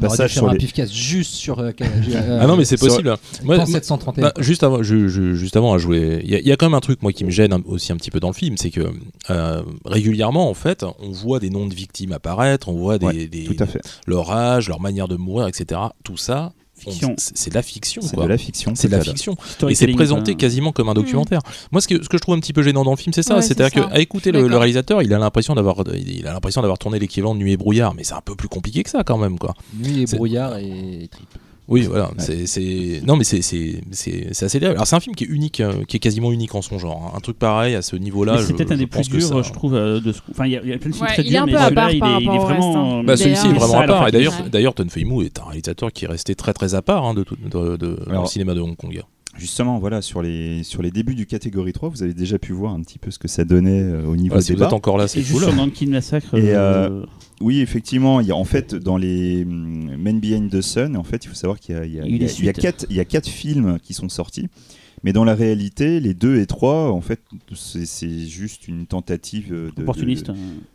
passage 0.00 0.32
sur 0.34 0.48
un 0.48 0.52
les... 0.52 0.58
pifcast 0.58 0.92
juste 0.92 1.34
sur. 1.34 1.58
euh, 1.58 1.70
euh, 1.82 2.38
Ah 2.40 2.46
non, 2.46 2.56
mais 2.56 2.64
c'est 2.64 2.78
possible. 2.78 3.08
Moi, 3.08 3.18
Moi, 3.44 3.56
moi- 3.58 3.66
731. 3.66 4.22
Bah, 4.22 4.32
juste 4.38 4.62
avant, 4.62 4.79
je, 4.82 5.08
je- 5.08 5.34
juste 5.34 5.56
avant, 5.56 5.76
je 5.78 5.86
voulais. 5.86 6.20
Il 6.24 6.30
y, 6.30 6.34
a- 6.34 6.38
il 6.40 6.46
y 6.46 6.52
a 6.52 6.56
quand 6.56 6.66
même 6.66 6.74
un 6.74 6.80
truc 6.80 7.02
moi 7.02 7.12
qui 7.12 7.24
me 7.24 7.30
gêne 7.30 7.52
un- 7.52 7.62
aussi 7.66 7.92
un 7.92 7.96
petit 7.96 8.10
peu 8.10 8.20
dans 8.20 8.28
le 8.28 8.34
film, 8.34 8.56
c'est 8.56 8.70
que 8.70 8.90
euh, 9.30 9.62
régulièrement, 9.84 10.48
en 10.50 10.54
fait, 10.54 10.84
on 11.00 11.10
voit 11.10 11.38
des 11.40 11.50
noms 11.50 11.66
de 11.66 11.74
victimes 11.74 12.12
apparaître, 12.12 12.68
on 12.68 12.74
voit 12.74 12.98
des, 12.98 13.06
Ouais, 13.06 13.26
des- 13.26 13.44
Tout 13.44 13.56
à 13.58 13.66
fait. 13.66 13.80
leur 14.06 14.30
âge, 14.30 14.68
leur 14.68 14.80
manière 14.80 15.08
de 15.08 15.16
mourir, 15.16 15.46
etc. 15.48 15.80
Tout 16.04 16.16
ça, 16.16 16.52
c'est 17.18 17.50
de 17.50 17.54
la 17.54 17.60
fiction, 17.62 18.00
C'est 18.00 18.16
de 18.16 18.22
la 18.24 18.38
fiction. 18.38 18.74
C'est 18.74 18.88
de 18.88 18.96
la 18.96 19.02
fiction. 19.02 19.36
Et 19.68 19.74
c'est 19.74 19.86
présenté 19.88 20.32
quoi. 20.32 20.38
quasiment 20.38 20.72
comme 20.72 20.88
un 20.88 20.94
documentaire. 20.94 21.40
Moi, 21.72 21.82
ce 21.82 21.88
que, 21.88 22.02
ce 22.02 22.08
que 22.08 22.16
je 22.16 22.22
trouve 22.22 22.34
un 22.36 22.40
petit 22.40 22.54
peu 22.54 22.62
gênant 22.62 22.84
dans 22.84 22.92
le 22.92 22.96
film, 22.96 23.12
c'est 23.12 23.22
ça. 23.22 23.36
Ouais, 23.36 23.42
C'est-à-dire 23.42 23.86
qu'à 23.90 24.00
écouter 24.00 24.32
le, 24.32 24.46
réalisateur, 24.56 25.02
il 25.02 25.12
a 25.12 25.18
l'impression 25.18 25.54
d'avoir, 25.54 25.84
il 25.94 26.26
a 26.26 26.32
l'impression 26.32 26.62
d'avoir 26.62 26.78
tourné 26.78 26.98
l'équivalent 26.98 27.34
de 27.34 27.40
Nuit 27.40 27.52
et 27.52 27.56
brouillard, 27.58 27.94
mais 27.94 28.02
c'est 28.04 28.14
un 28.14 28.22
peu 28.22 28.34
plus 28.34 28.48
compliqué 28.48 28.82
que 28.82 28.88
ça 28.90 29.04
quand 29.04 29.18
même, 29.18 29.38
quoi. 29.38 29.54
Nuit 29.78 30.02
et 30.02 30.16
brouillard 30.16 30.56
et 30.56 31.08
trip. 31.10 31.28
Oui, 31.70 31.82
voilà. 31.82 32.10
C'est, 32.18 32.46
c'est- 32.46 33.00
non, 33.06 33.16
mais 33.16 33.22
c'est, 33.24 33.42
c'est, 33.42 33.80
c'est, 33.92 34.28
c'est 34.32 34.44
assez 34.46 34.58
terrible. 34.58 34.76
Alors, 34.76 34.86
c'est 34.88 34.96
un 34.96 35.00
film 35.00 35.14
qui 35.14 35.22
est 35.24 35.28
unique, 35.28 35.60
euh, 35.60 35.84
qui 35.86 35.96
est 35.96 36.00
quasiment 36.00 36.32
unique 36.32 36.54
en 36.56 36.62
son 36.62 36.78
genre. 36.78 37.00
hein. 37.06 37.16
Un 37.16 37.20
truc 37.20 37.38
pareil 37.38 37.76
à 37.76 37.82
ce 37.82 37.94
niveau-là. 37.96 38.38
C'est 38.44 38.54
peut-être 38.54 38.72
un 38.72 38.76
des 38.76 38.86
plus 38.88 39.08
durs, 39.08 39.22
ça- 39.22 39.42
je 39.42 39.52
trouve, 39.52 39.74
euh, 39.74 40.00
de 40.00 40.10
ce- 40.12 40.20
Enfin, 40.32 40.46
il 40.46 40.52
y, 40.52 40.56
a- 40.56 40.60
il 40.64 40.68
y 40.68 40.72
a 40.72 40.78
plein 40.78 40.90
de 40.90 40.94
films 40.96 41.06
Ouais, 41.06 41.12
très 41.14 41.22
durs, 41.22 41.42
un 41.42 41.46
mais 41.46 41.52
peu 41.52 41.58
à 41.58 41.62
celui-là, 41.66 41.80
part 41.82 41.90
il, 42.20 42.24
il 42.24 42.34
est 42.34 42.38
vraiment. 42.38 42.98
hein. 42.98 43.04
Bah, 43.04 43.16
celui-ci 43.16 43.46
est 43.46 43.48
D'ailleurs, 43.50 43.58
vraiment 43.68 43.80
à 43.80 43.86
part. 43.86 44.08
Et 44.08 44.10
d'ailleurs, 44.10 44.34
d'ailleurs, 44.50 44.74
Ton 44.74 44.88
Fei-Mu 44.88 45.24
est 45.24 45.38
un 45.38 45.44
réalisateur 45.44 45.92
qui 45.92 46.04
est 46.04 46.08
resté 46.08 46.34
très 46.34 46.52
très 46.52 46.74
à 46.74 46.82
part 46.82 47.04
hein, 47.04 47.14
de 47.14 47.22
tout 47.22 47.36
de, 47.36 47.76
de- 47.76 47.98
dans 48.06 48.22
le 48.22 48.26
cinéma 48.26 48.54
de 48.54 48.60
Hong 48.60 48.76
Kong. 48.76 49.00
Justement, 49.40 49.78
voilà, 49.78 50.02
sur 50.02 50.20
les, 50.20 50.62
sur 50.64 50.82
les 50.82 50.90
débuts 50.90 51.14
du 51.14 51.24
catégorie 51.24 51.72
3, 51.72 51.88
vous 51.88 52.02
avez 52.02 52.12
déjà 52.12 52.38
pu 52.38 52.52
voir 52.52 52.74
un 52.74 52.82
petit 52.82 52.98
peu 52.98 53.10
ce 53.10 53.18
que 53.18 53.26
ça 53.26 53.44
donnait 53.44 53.80
euh, 53.80 54.04
au 54.04 54.14
niveau 54.14 54.34
Ouais, 54.34 54.40
des 54.40 54.44
si 54.44 54.52
vous 54.52 54.56
débats. 54.58 54.66
êtes 54.66 54.72
encore 54.74 54.98
là, 54.98 55.08
c'est 55.08 55.22
juste 55.22 55.32
cool. 55.46 55.88
Massacre. 55.88 56.34
Et, 56.36 56.54
euh, 56.54 57.04
Oui, 57.40 57.60
effectivement, 57.60 58.20
il 58.20 58.26
y 58.26 58.32
a, 58.32 58.36
en 58.36 58.44
fait, 58.44 58.74
dans 58.74 58.98
les 58.98 59.44
hum, 59.44 59.96
Men 59.96 60.20
Behind 60.20 60.50
the 60.50 60.60
Sun, 60.60 60.94
en 60.94 61.04
fait, 61.04 61.24
il 61.24 61.28
faut 61.28 61.34
savoir 61.34 61.58
qu'il 61.58 61.74
y 61.74 61.78
a, 61.78 61.86
il 61.86 61.94
y 61.94 62.00
a- 62.00 62.04
Il 62.04 62.10
y 62.22 62.26
a 62.26 62.28
il 62.38 62.44
y 62.48 62.52
quatre, 62.52 62.84
il 62.90 62.96
y 62.96 63.00
a 63.00 63.04
quatre 63.06 63.28
films 63.28 63.78
qui 63.82 63.94
sont 63.94 64.10
sortis. 64.10 64.48
Mais 65.02 65.12
dans 65.14 65.24
la 65.24 65.34
réalité, 65.34 65.98
les 66.00 66.12
deux 66.14 66.38
et 66.40 66.46
trois, 66.46 66.90
en 66.92 67.00
fait, 67.00 67.20
c'est 67.54 68.18
juste 68.26 68.68
une 68.68 68.86
tentative 68.86 69.50
de. 69.50 69.72
de- 69.74 69.82
opportuniste. 69.82 70.28
hein. 70.30 70.34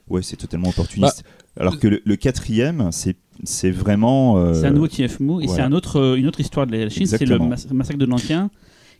Ouais, 0.09 0.21
c'est 0.23 0.36
totalement 0.38 0.69
opportuniste. 0.69 1.23
Alors 1.57 1.80
que 1.80 1.88
le, 1.88 2.01
le 2.03 2.15
quatrième, 2.15 2.89
c'est 2.91 3.15
c'est 3.43 3.71
vraiment. 3.71 4.38
euh, 4.38 4.53
C'est 4.53 4.67
un 4.67 4.71
nouveau 4.71 4.88
TFMO 4.88 5.41
et 5.41 5.45
voilà. 5.45 5.63
c'est 5.63 5.67
un 5.67 5.71
autre, 5.73 5.97
euh, 5.99 6.15
une 6.15 6.28
autre 6.28 6.39
histoire 6.39 6.65
de 6.67 6.76
la 6.76 6.89
Chine, 6.89 7.05
c'est 7.05 7.26
le 7.26 7.38
massacre 7.73 7.99
de 7.99 8.05
Nankin 8.05 8.49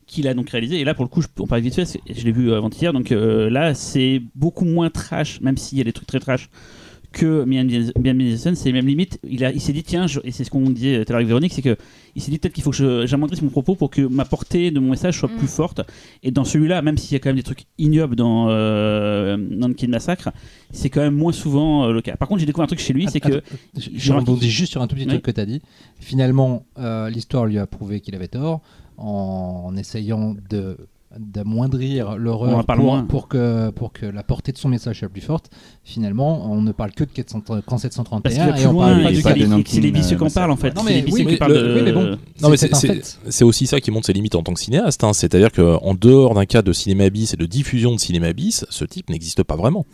qu'il 0.08 0.28
a 0.28 0.34
donc 0.36 0.50
réalisé. 0.52 0.80
Et 0.80 0.84
là, 0.84 0.94
pour 0.94 1.04
le 1.04 1.10
coup, 1.10 1.22
je, 1.24 1.28
on 1.40 1.48
parle 1.48 1.62
vite 1.62 1.74
fait, 1.76 2.00
je 2.08 2.24
l'ai 2.24 2.32
vu 2.32 2.54
avant-hier, 2.54 2.94
donc 2.94 3.12
euh, 3.12 3.50
là, 3.50 3.74
c'est 3.74 4.22
beaucoup 4.36 4.66
moins 4.66 4.92
trash, 4.92 5.42
même 5.42 5.58
s'il 5.58 5.80
y 5.80 5.82
a 5.82 5.84
des 5.84 5.94
trucs 5.94 6.08
très 6.08 6.20
trash 6.20 6.50
que 7.16 7.46
Sun, 8.38 8.56
c'est 8.56 8.72
même 8.72 8.86
limite. 8.88 9.20
Il, 9.28 9.44
a- 9.46 9.52
il 9.52 9.60
s'est 9.62 9.74
dit, 9.74 9.84
tiens, 9.84 10.06
je- 10.08 10.20
et 10.24 10.32
c'est 10.32 10.44
ce 10.44 10.52
qu'on 10.52 10.70
disait 10.70 10.98
tout 11.04 11.10
à 11.10 11.14
l'heure 11.14 11.16
avec 11.18 11.28
Véronique, 11.28 11.54
c'est 11.54 11.62
que 11.62 11.78
il 12.16 12.22
s'est 12.22 12.30
dit 12.32 12.38
peut-être 12.38 12.54
qu'il 12.54 12.64
faut 12.64 12.72
que 12.72 13.06
j'amoindrisse 13.06 13.42
mon 13.42 13.50
propos 13.50 13.76
pour 13.76 13.90
que 13.90 14.02
ma 14.02 14.24
portée 14.26 14.72
de 14.72 14.80
mon 14.80 14.92
message 14.92 15.18
soit 15.20 15.30
Mm. 15.32 15.38
plus 15.38 15.48
forte. 15.48 15.82
Et 16.24 16.32
dans 16.32 16.44
celui-là, 16.44 16.82
même 16.82 16.98
s'il 16.98 17.14
y 17.14 17.16
a 17.16 17.20
quand 17.20 17.30
même 17.30 17.36
des 17.38 17.44
trucs 17.44 17.66
ignobles 17.78 18.16
dans 18.16 18.48
euh, 18.50 19.38
Nankin 19.38 19.88
Massacre, 19.88 20.30
c'est 20.72 20.90
quand 20.90 21.02
même 21.02 21.16
moins 21.16 21.32
souvent 21.34 21.86
euh, 21.86 21.92
le 21.94 22.02
cas. 22.02 22.16
Par 22.18 22.28
contre, 22.28 22.40
j'ai 22.42 22.46
découvert 22.46 22.66
un 22.66 22.68
truc 22.68 22.80
chez 22.80 22.94
lui, 22.94 23.08
c'est 23.10 23.20
que 23.20 23.42
je- 23.78 24.14
rebondis 24.14 24.50
juste 24.50 24.72
sur 24.74 24.82
un 24.82 24.88
tout 24.88 24.96
petit 24.96 25.06
Oui. 25.06 25.10
truc 25.12 25.24
que 25.24 25.32
tu 25.32 25.40
as 25.42 25.46
dit. 25.46 25.62
Finalement, 26.00 26.66
euh, 26.78 27.10
l'histoire 27.10 27.46
lui 27.46 27.58
a 27.58 27.66
prouvé 27.68 28.00
qu'il 28.02 28.16
avait 28.16 28.28
tort 28.28 28.62
en 28.98 29.74
essayant 29.78 30.36
de 30.50 30.78
d'amoindrir 31.20 32.18
l'horreur 32.18 32.66
pour, 33.08 33.28
que, 33.28 33.70
pour 33.72 33.94
que 33.94 34.06
la 34.06 34.24
portée 34.24 34.52
de 34.52 34.58
son 34.58 34.70
message 34.70 35.00
soit 35.00 35.10
plus 35.10 35.22
forte. 35.22 35.50
Finalement, 35.84 36.52
on 36.52 36.62
ne 36.62 36.72
parle 36.72 36.92
que 36.92 37.04
de 37.04 37.10
400 37.12 37.42
quand 37.48 37.62
Parce 37.66 37.82
qu'il 37.82 37.92
731 37.92 38.52
va 38.52 38.60
et 38.60 38.68
on 38.68 38.76
parle 38.78 39.04
pas 39.04 39.10
du 39.10 39.16
c'est 39.16 39.22
cas 39.24 39.34
les- 39.34 39.92
vicieux 39.92 40.18
qu'on 40.18 40.30
parle 40.30 40.52
en 40.52 40.56
fait. 40.56 40.76
Non, 40.76 40.84
mais 40.84 41.06
oui, 41.12 41.24
mais 41.26 41.38
parlent 41.38 41.54
le- 41.54 41.62
de- 41.70 41.76
oui, 41.76 41.82
mais 41.84 41.92
bon. 41.92 42.18
Non, 42.42 42.50
mais 42.50 42.58
C'est 42.58 42.68
c'est, 42.68 42.74
un 42.76 42.80
c'est- 42.80 42.88
fait. 42.88 43.18
c'est 43.30 43.44
aussi 43.44 43.68
ça 43.68 43.80
qui 43.80 43.92
montre 43.92 44.06
ses 44.08 44.14
limites 44.14 44.36
en 44.36 44.44
tant 44.44 44.54
que 44.54 44.60
cinéaste. 44.60 45.04
hein. 45.04 45.14
C'est-à-dire 45.14 45.52
qu'en 45.52 45.94
dehors 45.94 46.34
d'un 46.34 46.46
cas 46.46 46.62
de 46.62 46.74
cinéma 46.74 47.10
bis 47.10 47.34
et 47.34 47.38
de 47.38 47.46
diffusion 47.46 47.94
de 47.96 48.00
cinéma 48.00 48.34
bis, 48.34 48.66
ce 48.70 48.86
type 48.86 49.10
n'existe 49.10 49.44
pas 49.44 49.56
vraiment. 49.56 49.86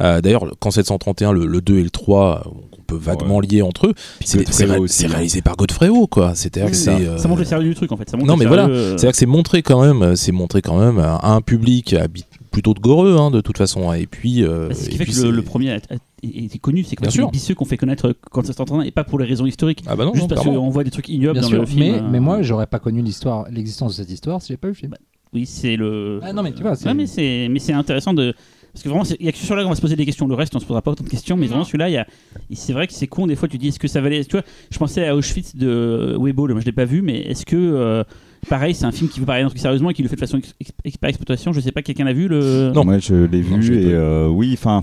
Euh, 0.00 0.20
D'ailleurs, 0.20 0.46
quand 0.60 0.70
731, 0.70 1.32
le, 1.32 1.46
le 1.46 1.60
2 1.60 1.78
et 1.78 1.82
le 1.82 1.90
3, 1.90 2.42
euh, 2.46 2.50
on 2.78 2.82
peut 2.82 2.96
vaguement 2.96 3.40
lier 3.40 3.62
entre 3.62 3.88
eux, 3.88 3.94
c'est 4.24 4.38
ré- 4.64 4.76
hein. 4.78 5.08
réalisé 5.08 5.42
par 5.42 5.56
Godfrey 5.56 5.88
Ho, 5.88 6.06
quoi. 6.06 6.34
C'est-à-dire 6.34 6.70
que 6.70 6.76
ça, 6.76 6.96
c'est. 6.96 7.06
euh, 7.06 7.18
ça 7.18 7.28
montre 7.28 7.40
le 7.40 7.46
sérieux 7.46 7.68
du 7.68 7.74
truc 7.74 7.92
en 7.92 7.96
fait. 7.96 8.08
Ça 8.08 8.16
non, 8.16 8.36
mais 8.36 8.46
voilà. 8.46 8.66
euh, 8.68 8.90
C'est-à-dire 8.96 9.10
que 9.12 9.16
c'est 9.18 9.26
montré 9.26 9.62
quand 9.62 9.80
même, 9.82 10.16
c'est 10.16 10.32
montré 10.32 10.62
quand 10.62 10.78
même 10.78 10.98
à 10.98 11.32
un 11.32 11.40
public 11.40 11.94
plutôt 12.50 12.72
de 12.74 12.80
goreux, 12.80 13.16
hein, 13.18 13.30
de 13.30 13.40
toute 13.40 13.58
façon. 13.58 13.92
Et 13.92 14.06
puis. 14.06 14.42
euh, 14.42 14.68
bah, 14.68 14.74
c'est 14.74 14.84
ce 14.84 14.86
et 14.88 14.90
qui 14.92 14.96
fait 14.98 15.04
puis 15.04 15.12
que 15.14 15.20
le, 15.26 15.42
premier 15.42 15.72
a- 15.72 15.76
est 16.22 16.58
connu, 16.58 16.82
c'est 16.84 16.96
que 16.96 17.08
c'est 17.10 17.30
vicieux 17.30 17.54
qu'on 17.54 17.64
fait 17.64 17.76
connaître 17.76 18.14
quand 18.30 18.44
ça 18.46 18.52
s'entend 18.52 18.80
et 18.82 18.90
pas 18.90 19.04
pour 19.04 19.18
les 19.18 19.26
raisons 19.26 19.46
historiques. 19.46 19.82
Ah 19.86 19.94
bah 19.96 20.04
non, 20.04 20.14
Juste 20.14 20.22
non, 20.30 20.34
parce 20.34 20.46
qu'on 20.46 20.70
voit 20.70 20.84
des 20.84 20.90
trucs 20.90 21.08
ignobles 21.08 21.40
dans 21.40 21.50
le 21.50 21.66
film. 21.66 21.80
mais, 21.80 22.00
mais 22.10 22.20
moi, 22.20 22.42
j'aurais 22.42 22.66
pas 22.66 22.78
connu 22.78 23.02
l'histoire, 23.02 23.46
l'existence 23.50 23.96
de 23.96 24.02
cette 24.02 24.10
histoire 24.10 24.40
si 24.40 24.48
j'ai 24.52 24.56
pas 24.56 24.68
vu 24.68 24.72
le 24.72 24.78
film. 24.78 24.94
oui, 25.34 25.44
c'est 25.46 25.76
le. 25.76 26.20
Ah 26.22 26.32
non, 26.32 26.42
mais 26.42 26.52
tu 26.52 26.62
vois, 26.62 26.74
c'est- 26.74 26.86
Ouais, 26.88 26.94
mais 26.94 27.06
c'est 27.06 27.48
mais 27.50 27.58
c'est 27.58 27.74
intéressant 27.74 28.14
de. 28.14 28.34
Parce 28.78 28.84
que 28.84 28.88
vraiment, 28.90 29.04
il 29.18 29.26
y 29.26 29.28
a 29.28 29.32
que 29.32 29.38
sur 29.38 29.56
là 29.56 29.62
qu'on 29.64 29.70
va 29.70 29.74
se 29.74 29.80
poser 29.80 29.96
des 29.96 30.06
questions. 30.06 30.26
Le 30.28 30.34
reste, 30.34 30.54
on 30.54 30.60
se 30.60 30.64
posera 30.64 30.82
pas 30.82 30.92
autant 30.92 31.02
de 31.04 31.08
questions. 31.08 31.36
Mais 31.36 31.46
Non. 31.46 31.48
vraiment, 31.50 31.64
celui-là, 31.64 31.88
il 31.88 31.92
y 31.94 31.96
a- 31.96 32.06
il- 32.48 32.56
c'est 32.56 32.72
vrai 32.72 32.86
que 32.86 32.92
c'est 32.92 33.06
con. 33.08 33.26
Des 33.26 33.34
fois, 33.36 33.48
tu 33.48 33.58
dis 33.58 33.68
est-ce 33.68 33.78
que 33.80 33.88
ça 33.88 34.00
valait. 34.00 34.24
Tu 34.24 34.32
vois, 34.32 34.42
je 34.70 34.78
pensais 34.78 35.06
à 35.06 35.16
Auschwitz 35.16 35.56
de 35.56 36.16
Weibo, 36.20 36.46
là, 36.46 36.54
moi 36.54 36.60
je 36.60 36.66
l'ai 36.66 36.72
pas 36.72 36.84
vu, 36.84 37.02
mais 37.02 37.18
est-ce 37.22 37.44
que. 37.44 37.56
euh, 37.56 38.04
Pareil, 38.48 38.72
c'est 38.72 38.84
un 38.84 38.92
film 38.92 39.10
qui 39.10 39.18
veut 39.18 39.26
parler 39.26 39.42
d'un 39.42 39.48
truc 39.48 39.60
sérieusement 39.60 39.90
et 39.90 39.94
qui 39.94 40.02
le 40.04 40.08
fait 40.08 40.14
de 40.14 40.20
façon 40.20 40.40
par 41.00 41.08
exploitation? 41.10 41.52
Je 41.52 41.58
sais 41.60 41.72
pas, 41.72 41.82
quelqu'un 41.82 42.04
l'a 42.04 42.12
vu 42.12 42.28
le? 42.28 42.70
Non. 42.72 42.84
Moi, 42.84 42.98
je 42.98 43.14
l'ai 43.24 43.42
Non, 43.42 43.56
vu 43.56 43.62
je 43.64 43.72
et 43.72 43.92
euh, 43.94 44.28
oui, 44.28 44.52
enfin, 44.56 44.80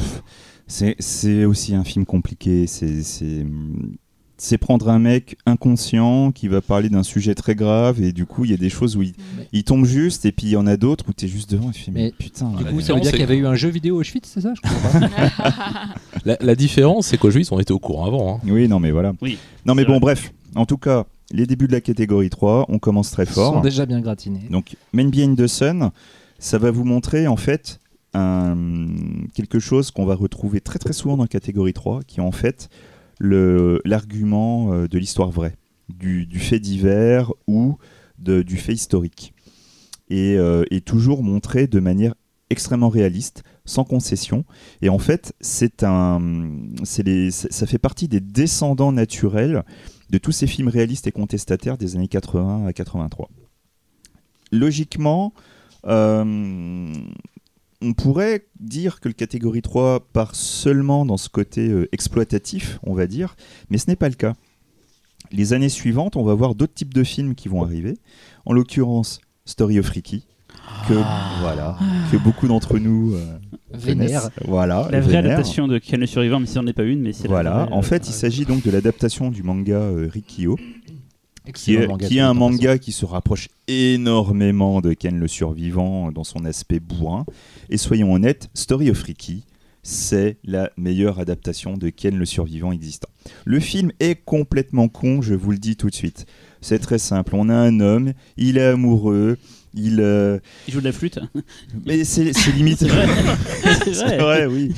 c'est 0.67 1.45
aussi 1.45 1.73
un 1.73 1.85
film 1.85 2.05
compliqué. 2.05 2.67
C'est 2.67 3.45
c'est 4.37 4.57
prendre 4.57 4.89
un 4.89 4.99
mec 4.99 5.37
inconscient 5.45 6.31
qui 6.31 6.47
va 6.49 6.61
parler 6.61 6.89
d'un 6.89 7.03
sujet 7.03 7.35
très 7.35 7.55
grave 7.55 8.01
et 8.03 8.11
du 8.11 8.25
coup, 8.25 8.43
il 8.45 8.51
y 8.51 8.53
a 8.53 8.57
des 8.57 8.69
choses 8.69 8.97
où 8.97 9.01
il, 9.01 9.13
il 9.53 9.63
tombe 9.63 9.85
juste 9.85 10.25
et 10.25 10.31
puis 10.31 10.47
il 10.47 10.51
y 10.51 10.55
en 10.57 10.67
a 10.67 10.75
d'autres 10.77 11.05
où 11.07 11.13
tu 11.13 11.25
es 11.25 11.27
juste 11.29 11.49
devant 11.51 11.69
et 11.69 11.73
tu 11.73 11.81
fais 11.81 11.91
mais, 11.91 12.03
Mais 12.05 12.11
putain. 12.11 12.49
Du 12.49 12.63
la 12.65 12.71
coup, 12.71 12.81
ça 12.81 12.93
veut 12.93 12.99
différence, 12.99 13.01
dire 13.03 13.11
qu'il 13.11 13.19
y 13.21 13.23
avait 13.23 13.37
eu 13.37 13.45
un 13.47 13.55
jeu 13.55 13.69
vidéo 13.69 13.97
Auschwitz, 13.99 14.27
c'est 14.27 14.41
ça 14.41 14.53
Je 14.53 14.61
comprends 14.61 14.99
pas? 14.99 15.85
La, 16.25 16.37
la 16.41 16.55
différence, 16.55 17.07
c'est 17.07 17.17
qu'Auschwitz, 17.17 17.51
on 17.51 17.59
était 17.59 17.71
au 17.71 17.79
courant 17.79 18.05
avant. 18.07 18.35
hein. 18.35 18.39
Oui, 18.47 18.67
non 18.67 18.79
mais 18.79 18.91
voilà. 18.91 19.13
Oui. 19.21 19.37
Non 19.65 19.75
mais 19.75 19.85
bon, 19.85 19.93
vrai. 19.93 20.15
bref. 20.15 20.33
En 20.55 20.65
tout 20.65 20.77
cas, 20.77 21.05
les 21.31 21.45
débuts 21.45 21.67
de 21.67 21.71
la 21.73 21.81
catégorie 21.81 22.29
3, 22.29 22.65
on 22.69 22.79
commence 22.79 23.11
très 23.11 23.23
Ils 23.23 23.27
sont 23.27 23.33
fort. 23.33 23.61
déjà 23.61 23.85
bien 23.85 23.99
gratinés. 24.01 24.47
Donc, 24.49 24.75
Men 24.93 25.09
Behind 25.11 25.37
the 25.37 25.47
Sun, 25.47 25.91
ça 26.39 26.57
va 26.57 26.71
vous 26.71 26.83
montrer 26.83 27.27
en 27.27 27.35
fait 27.37 27.79
un- 28.13 28.55
quelque 29.33 29.59
chose 29.59 29.91
qu'on 29.91 30.05
va 30.05 30.15
retrouver 30.15 30.61
très 30.61 30.79
très 30.79 30.93
souvent 30.93 31.17
dans 31.17 31.23
la 31.23 31.27
catégorie 31.27 31.73
3, 31.73 32.01
qui 32.07 32.19
est 32.19 32.23
en 32.23 32.31
fait 32.31 32.69
l'argument 33.19 34.73
euh, 34.73 34.87
de 34.87 34.97
l'histoire 34.97 35.31
vraie, 35.31 35.55
du, 35.89 36.27
fait 36.39 36.59
divers 36.59 37.31
ou 37.47 37.77
du 38.17 38.57
fait 38.57 38.73
historique. 38.73 39.33
Et, 40.09 40.37
euh, 40.37 40.63
et 40.69 40.81
toujours 40.81 41.23
montré 41.23 41.67
de 41.67 41.79
manière 41.79 42.13
extrêmement 42.51 42.89
réaliste, 42.89 43.43
sans 43.65 43.83
concession. 43.83 44.45
Et 44.83 44.89
en 44.89 44.99
fait, 44.99 45.33
c'est 45.41 45.83
un, 45.83 46.21
ça 46.83 47.65
fait 47.65 47.79
partie 47.79 48.07
des 48.07 48.19
descendants 48.19 48.91
naturels 48.91 49.63
de 50.11 50.17
tous 50.19 50.31
ces 50.31 50.45
films 50.45 50.67
réalistes 50.67 51.07
et 51.07 51.11
contestataires 51.11 51.77
des 51.77 51.95
années 51.95 52.07
80 52.07 52.67
à 52.67 52.73
83 52.73 53.29
logiquement, 54.51 55.33
euh, 55.85 56.93
on 57.81 57.93
pourrait 57.93 58.45
dire 58.59 58.99
que 58.99 59.07
le 59.07 59.13
catégorie 59.13 59.61
3 59.61 60.07
part 60.13 60.35
seulement 60.35 61.05
dans 61.05 61.17
ce 61.17 61.29
côté 61.29 61.67
euh, 61.69 61.87
exploitatif, 61.91 62.79
on 62.83 62.93
va 62.93 63.07
dire, 63.07 63.35
mais 63.69 63.77
ce 63.77 63.89
n'est 63.89 63.95
pas 63.95 64.09
le 64.09 64.15
cas. 64.15 64.33
Les 65.31 65.53
années 65.53 65.69
suivantes, 65.69 66.15
on 66.15 66.23
va 66.23 66.33
voir 66.33 66.55
d'autres 66.55 66.73
types 66.73 66.93
de 66.93 67.03
films 67.03 67.35
qui 67.35 67.47
vont 67.49 67.63
arriver. 67.63 67.97
En 68.45 68.53
l'occurrence, 68.53 69.19
Story 69.45 69.79
of 69.79 69.89
Ricky, 69.89 70.25
que, 70.87 70.93
voilà, 71.41 71.77
que 72.11 72.17
beaucoup 72.17 72.47
d'entre 72.47 72.77
nous 72.79 73.13
euh, 73.15 73.37
Vénère. 73.73 74.21
connaissent. 74.21 74.29
Voilà, 74.47 74.87
La 74.91 74.99
vraie 75.01 75.17
vénèrent. 75.17 75.25
adaptation 75.33 75.67
de 75.67 75.77
Ken 75.79 75.99
le 75.99 76.05
survivant, 76.05 76.39
mais 76.39 76.45
si 76.45 76.57
on 76.59 76.63
n'est 76.63 76.73
pas 76.73 76.83
une, 76.83 77.01
mais 77.01 77.11
c'est 77.13 77.23
la 77.23 77.29
Voilà, 77.29 77.65
vraie, 77.65 77.73
en 77.73 77.79
euh, 77.79 77.81
fait, 77.81 78.07
il 78.07 78.13
s'agit 78.13 78.45
donc 78.45 78.63
de 78.63 78.71
l'adaptation 78.71 79.29
du 79.31 79.43
manga 79.43 79.75
euh, 79.77 80.07
Rikyo, 80.11 80.57
qui 81.53 81.75
est, 81.75 81.87
manga, 81.87 82.07
qui 82.07 82.17
est 82.17 82.21
tout 82.21 82.25
un 82.25 82.33
manga 82.33 82.77
qui 82.77 82.91
se 82.91 83.05
rapproche 83.05 83.49
énormément 83.67 84.81
de 84.81 84.93
Ken 84.93 85.17
le 85.19 85.27
Survivant 85.27 86.11
dans 86.11 86.23
son 86.23 86.45
aspect 86.45 86.79
bourrin. 86.79 87.25
Et 87.69 87.77
soyons 87.77 88.13
honnêtes, 88.13 88.49
Story 88.53 88.89
of 88.89 89.01
Ricky, 89.03 89.43
c'est 89.83 90.37
la 90.43 90.71
meilleure 90.77 91.19
adaptation 91.19 91.77
de 91.77 91.89
Ken 91.89 92.17
le 92.17 92.25
Survivant 92.25 92.71
existant. 92.71 93.09
Le 93.45 93.59
film 93.59 93.91
est 93.99 94.15
complètement 94.23 94.87
con, 94.87 95.21
je 95.21 95.33
vous 95.35 95.51
le 95.51 95.57
dis 95.57 95.75
tout 95.75 95.89
de 95.89 95.95
suite. 95.95 96.25
C'est 96.61 96.79
très 96.79 96.97
simple, 96.97 97.35
on 97.35 97.49
a 97.49 97.55
un 97.55 97.79
homme, 97.79 98.13
il 98.37 98.57
est 98.57 98.65
amoureux, 98.65 99.37
il... 99.75 99.99
euh, 99.99 100.39
Il 100.67 100.73
joue 100.73 100.79
de 100.79 100.85
la 100.85 100.91
flûte. 100.91 101.19
Mais 101.85 102.03
c'est 102.03 102.31
limite... 102.55 102.79
C'est 103.83 104.17
vrai, 104.17 104.47
oui. 104.47 104.73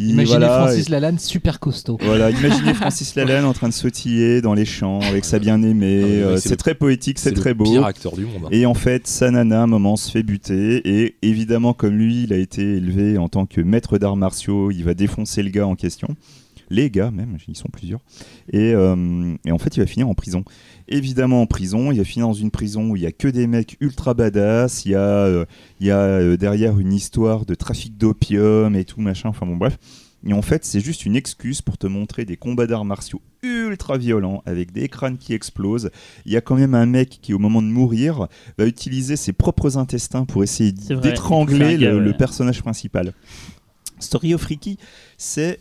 Il- 0.00 0.10
Imaginez 0.10 0.38
voilà, 0.38 0.64
Francis 0.66 0.88
Lalanne 0.88 1.18
super 1.18 1.60
costaud. 1.60 1.98
Voilà, 2.00 2.30
imaginez 2.30 2.72
Francis 2.74 3.14
Lalanne 3.14 3.44
en 3.44 3.52
train 3.52 3.68
de 3.68 3.74
sautiller 3.74 4.40
dans 4.40 4.54
les 4.54 4.64
champs 4.64 5.00
avec 5.00 5.24
sa 5.26 5.38
bien-aimée. 5.38 6.00
Euh, 6.02 6.36
c'est 6.38 6.56
très 6.56 6.74
poétique, 6.74 7.18
c'est 7.18 7.32
très 7.32 7.50
le 7.50 7.54
beau. 7.54 7.64
pire 7.64 7.84
acteur 7.84 8.16
du 8.16 8.22
monde. 8.24 8.44
hein. 8.46 8.48
Et 8.50 8.64
en 8.64 8.74
fait, 8.74 9.06
sa 9.06 9.30
nana, 9.30 9.60
à 9.60 9.62
un 9.64 9.66
moment, 9.66 9.96
se 9.96 10.10
fait 10.10 10.22
buter. 10.22 10.80
Et 10.88 11.16
évidemment, 11.22 11.74
comme 11.74 11.96
lui, 11.98 12.24
il 12.24 12.32
a 12.32 12.36
été 12.38 12.62
élevé 12.76 13.18
en 13.18 13.28
tant 13.28 13.44
que 13.46 13.60
maître 13.60 13.98
d'arts 13.98 14.16
martiaux, 14.16 14.70
il 14.70 14.82
va 14.84 14.94
défoncer 14.94 15.42
le 15.42 15.50
gars 15.50 15.66
en 15.66 15.74
question. 15.76 16.08
Les 16.70 16.88
gars, 16.88 17.10
même, 17.10 17.36
ils 17.48 17.56
sont 17.56 17.68
plusieurs. 17.68 18.00
Et, 18.52 18.72
euh, 18.74 19.34
et 19.44 19.50
en 19.50 19.58
fait, 19.58 19.76
il 19.76 19.80
va 19.80 19.86
finir 19.86 20.08
en 20.08 20.14
prison. 20.14 20.44
Évidemment, 20.88 21.42
en 21.42 21.46
prison, 21.46 21.90
il 21.90 21.98
va 21.98 22.04
finir 22.04 22.28
dans 22.28 22.32
une 22.32 22.52
prison 22.52 22.90
où 22.90 22.96
il 22.96 23.02
y 23.02 23.06
a 23.06 23.12
que 23.12 23.26
des 23.26 23.48
mecs 23.48 23.76
ultra 23.80 24.14
badass. 24.14 24.84
Il 24.84 24.92
y 24.92 24.94
a, 24.94 25.00
euh, 25.00 25.44
il 25.80 25.88
y 25.88 25.90
a 25.90 25.98
euh, 25.98 26.36
derrière 26.36 26.78
une 26.78 26.92
histoire 26.92 27.44
de 27.44 27.56
trafic 27.56 27.98
d'opium 27.98 28.76
et 28.76 28.84
tout, 28.84 29.00
machin. 29.00 29.28
Enfin 29.30 29.46
bon, 29.46 29.56
bref. 29.56 29.78
Et 30.24 30.32
en 30.32 30.42
fait, 30.42 30.64
c'est 30.64 30.80
juste 30.80 31.06
une 31.06 31.16
excuse 31.16 31.62
pour 31.62 31.76
te 31.78 31.86
montrer 31.86 32.24
des 32.24 32.36
combats 32.36 32.66
d'arts 32.66 32.84
martiaux 32.84 33.22
ultra 33.42 33.96
violents 33.96 34.42
avec 34.46 34.70
des 34.70 34.88
crânes 34.88 35.16
qui 35.16 35.32
explosent. 35.32 35.90
Il 36.26 36.32
y 36.32 36.36
a 36.36 36.40
quand 36.40 36.56
même 36.56 36.74
un 36.74 36.86
mec 36.86 37.18
qui, 37.22 37.32
au 37.32 37.38
moment 37.38 37.62
de 37.62 37.68
mourir, 37.68 38.28
va 38.58 38.66
utiliser 38.66 39.16
ses 39.16 39.32
propres 39.32 39.78
intestins 39.78 40.24
pour 40.24 40.42
essayer 40.42 40.72
d'étrangler 40.72 41.76
le, 41.78 42.12
personnage 42.12 42.62
principal. 42.62 43.14
Story 43.98 44.34
of 44.34 44.44
Ricky, 44.44 44.78
c'est 45.16 45.60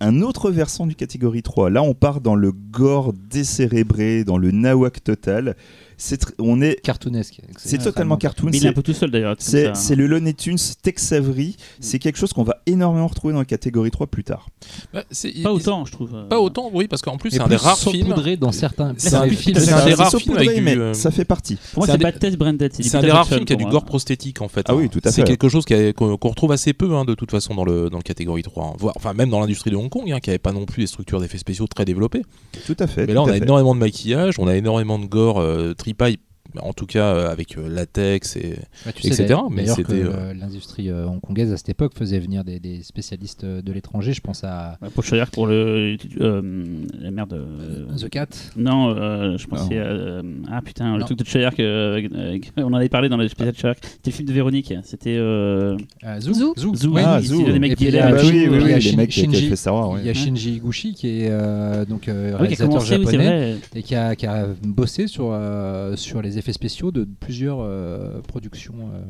un 0.00 0.22
autre 0.22 0.50
versant 0.50 0.86
du 0.86 0.94
catégorie 0.94 1.42
3. 1.42 1.70
Là, 1.70 1.82
on 1.82 1.94
part 1.94 2.20
dans 2.20 2.34
le 2.34 2.52
gore 2.52 3.12
décérébré, 3.12 4.24
dans 4.24 4.38
le 4.38 4.50
nawak 4.50 5.02
total. 5.04 5.56
C'est 6.02 6.18
on 6.38 6.62
est, 6.62 6.80
Cartoonesque. 6.82 7.42
c'est 7.58 7.76
totalement 7.76 8.16
cartoon. 8.16 8.48
Mais 8.50 8.56
il 8.56 8.64
est 8.64 8.68
un 8.68 8.72
peu 8.72 8.82
tout 8.82 8.94
seul 8.94 9.10
d'ailleurs. 9.10 9.36
comme 9.36 9.74
c'est 9.74 9.94
le 9.94 10.06
Looney 10.06 10.32
Tunes 10.32 10.56
Tex 10.82 11.12
Avery. 11.12 11.56
C'est 11.78 11.98
quelque 11.98 12.16
chose 12.16 12.32
qu'on 12.32 12.42
va 12.42 12.62
énormément 12.64 13.06
retrouver 13.06 13.34
dans 13.34 13.40
la 13.40 13.44
catégorie 13.44 13.90
3 13.90 14.06
plus 14.06 14.24
tard. 14.24 14.48
Bah, 14.94 15.04
Pas 15.42 15.52
autant, 15.52 15.84
je 15.84 15.92
trouve. 15.92 16.14
euh. 16.14 16.26
Pas 16.26 16.40
autant, 16.40 16.70
oui, 16.72 16.88
parce 16.88 17.02
qu'en 17.02 17.18
plus, 17.18 17.32
c'est 17.32 17.40
un 17.40 17.48
des 17.48 17.56
rares 17.56 17.78
films. 17.78 18.14
dans 18.40 18.50
certains 18.50 18.94
C'est 18.96 19.14
un 19.14 19.26
des 19.26 19.94
rares 19.94 20.10
films 20.10 20.36
mais 20.62 20.76
euh, 20.76 20.94
ça 20.94 21.10
fait 21.10 21.26
partie. 21.26 21.58
Pour 21.74 21.84
moi, 21.84 21.94
c'est 21.94 21.98
pas 22.00 22.12
Test 22.12 22.38
Branded. 22.38 22.72
C'est 22.72 22.94
un 22.94 23.02
des 23.02 23.10
rares 23.10 23.28
films 23.28 23.44
qui 23.44 23.52
a 23.52 23.56
du 23.56 23.66
gore 23.66 23.84
prosthétique 23.84 24.40
en 24.40 24.48
fait. 24.48 24.64
Ah 24.68 24.72
hein. 24.72 24.76
oui, 24.78 24.88
tout 24.88 25.00
à 25.04 25.10
C'est 25.10 25.24
quelque 25.24 25.50
chose 25.50 25.66
qu'on 25.66 26.16
retrouve 26.16 26.52
assez 26.52 26.72
peu 26.72 26.94
hein, 26.94 27.04
de 27.04 27.14
toute 27.14 27.30
façon 27.30 27.54
dans 27.54 27.64
le, 27.64 27.90
dans 27.90 27.98
le 27.98 28.02
catégorie 28.02 28.42
3. 28.42 28.64
hein. 28.64 28.72
Voire, 28.78 28.94
enfin, 28.96 29.12
même 29.12 29.28
dans 29.28 29.40
l'industrie 29.40 29.70
de 29.70 29.76
Hong 29.76 29.90
Kong, 29.90 30.10
hein, 30.10 30.20
qui 30.20 30.30
avait 30.30 30.38
pas 30.38 30.52
non 30.52 30.64
plus 30.64 30.82
des 30.84 30.86
structures 30.86 31.20
d'effets 31.20 31.38
spéciaux 31.38 31.66
très 31.66 31.84
développées. 31.84 32.22
Tout 32.66 32.76
à 32.78 32.86
fait. 32.86 33.06
Mais 33.06 33.12
là, 33.12 33.22
on 33.22 33.26
a 33.28 33.36
énormément 33.36 33.74
de 33.74 33.80
maquillage, 33.80 34.38
on 34.38 34.48
a 34.48 34.56
énormément 34.56 34.98
de 34.98 35.06
gore, 35.06 35.42
tripaille, 35.90 36.18
en 36.60 36.72
tout 36.72 36.86
cas 36.86 37.14
euh, 37.14 37.30
avec 37.30 37.56
euh, 37.58 37.68
latex 37.68 38.36
et. 38.36 38.56
Ouais, 38.86 38.92
tu 38.94 39.06
etc., 39.06 39.34
mais 39.50 39.66
c'était, 39.66 39.92
euh, 40.02 40.34
l'industrie 40.34 40.90
euh, 40.90 41.06
hongkongaise 41.06 41.52
à 41.52 41.56
cette 41.56 41.68
époque 41.68 41.92
faisait 41.96 42.18
venir 42.18 42.44
des, 42.44 42.58
des 42.60 42.82
spécialistes 42.82 43.44
de 43.44 43.72
l'étranger. 43.72 44.12
Je 44.12 44.20
pense 44.20 44.44
à 44.44 44.78
Pour 44.94 45.04
Chirac, 45.04 45.30
pour 45.30 45.46
le. 45.46 45.96
euh, 46.20 46.42
la 47.00 47.10
merde. 47.10 47.32
euh, 47.34 47.86
The 47.96 48.08
Cat. 48.08 48.26
Non, 48.56 48.90
euh, 48.96 49.36
je 49.38 49.46
pensais 49.46 49.78
à. 49.78 49.82
euh, 49.84 50.22
ah 50.50 50.62
putain, 50.62 50.94
le 50.94 51.00
Non. 51.00 51.06
truc 51.06 51.18
de 51.18 51.24
euh, 51.60 52.02
euh, 52.14 52.38
on 52.58 52.64
en 52.64 52.74
avait 52.74 52.88
parlé 52.88 53.08
dans 53.08 53.16
le 53.16 53.28
spécial 53.28 53.54
Chirac. 53.54 53.78
C'était 53.82 54.10
le 54.10 54.14
film 54.16 54.28
de 54.28 54.32
Véronique. 54.32 54.74
C'était. 54.84 55.16
euh, 55.16 55.76
Euh, 56.04 56.20
Zou. 56.20 56.34
Zou. 56.34 56.54
Zou. 56.56 56.74
Zou. 56.74 56.92
Ouais. 56.92 57.02
Ah, 57.04 57.18
il- 57.20 57.26
Zou. 57.28 57.40
il 57.40 57.46
y 57.46 57.50
a 57.50 57.52
des 57.52 57.58
mecs 57.58 57.76
qui 57.76 57.86
Shinji- 57.86 59.48
ouais. 59.92 60.00
Il 60.00 60.06
y 60.06 60.10
a 60.10 60.14
Shinji 60.14 60.54
Iguchi 60.56 60.94
qui 60.94 61.08
est 61.22 61.28
euh, 61.30 61.84
donc 61.84 62.08
euh, 62.08 62.36
oui, 62.40 62.48
qui 62.48 62.62
a 62.62 62.66
réalisateur 62.66 62.80
oui, 62.82 62.86
japonais 62.86 63.56
et 63.74 63.82
qui 63.82 63.94
a, 63.94 64.16
qui 64.16 64.26
a 64.26 64.46
bossé 64.62 65.06
sur, 65.06 65.30
euh, 65.32 65.96
sur 65.96 66.22
les 66.22 66.38
effets 66.40 66.52
spéciaux 66.52 66.90
de 66.90 67.04
plusieurs 67.04 67.60
euh, 67.60 68.20
productions 68.22 68.90
euh, 68.92 69.02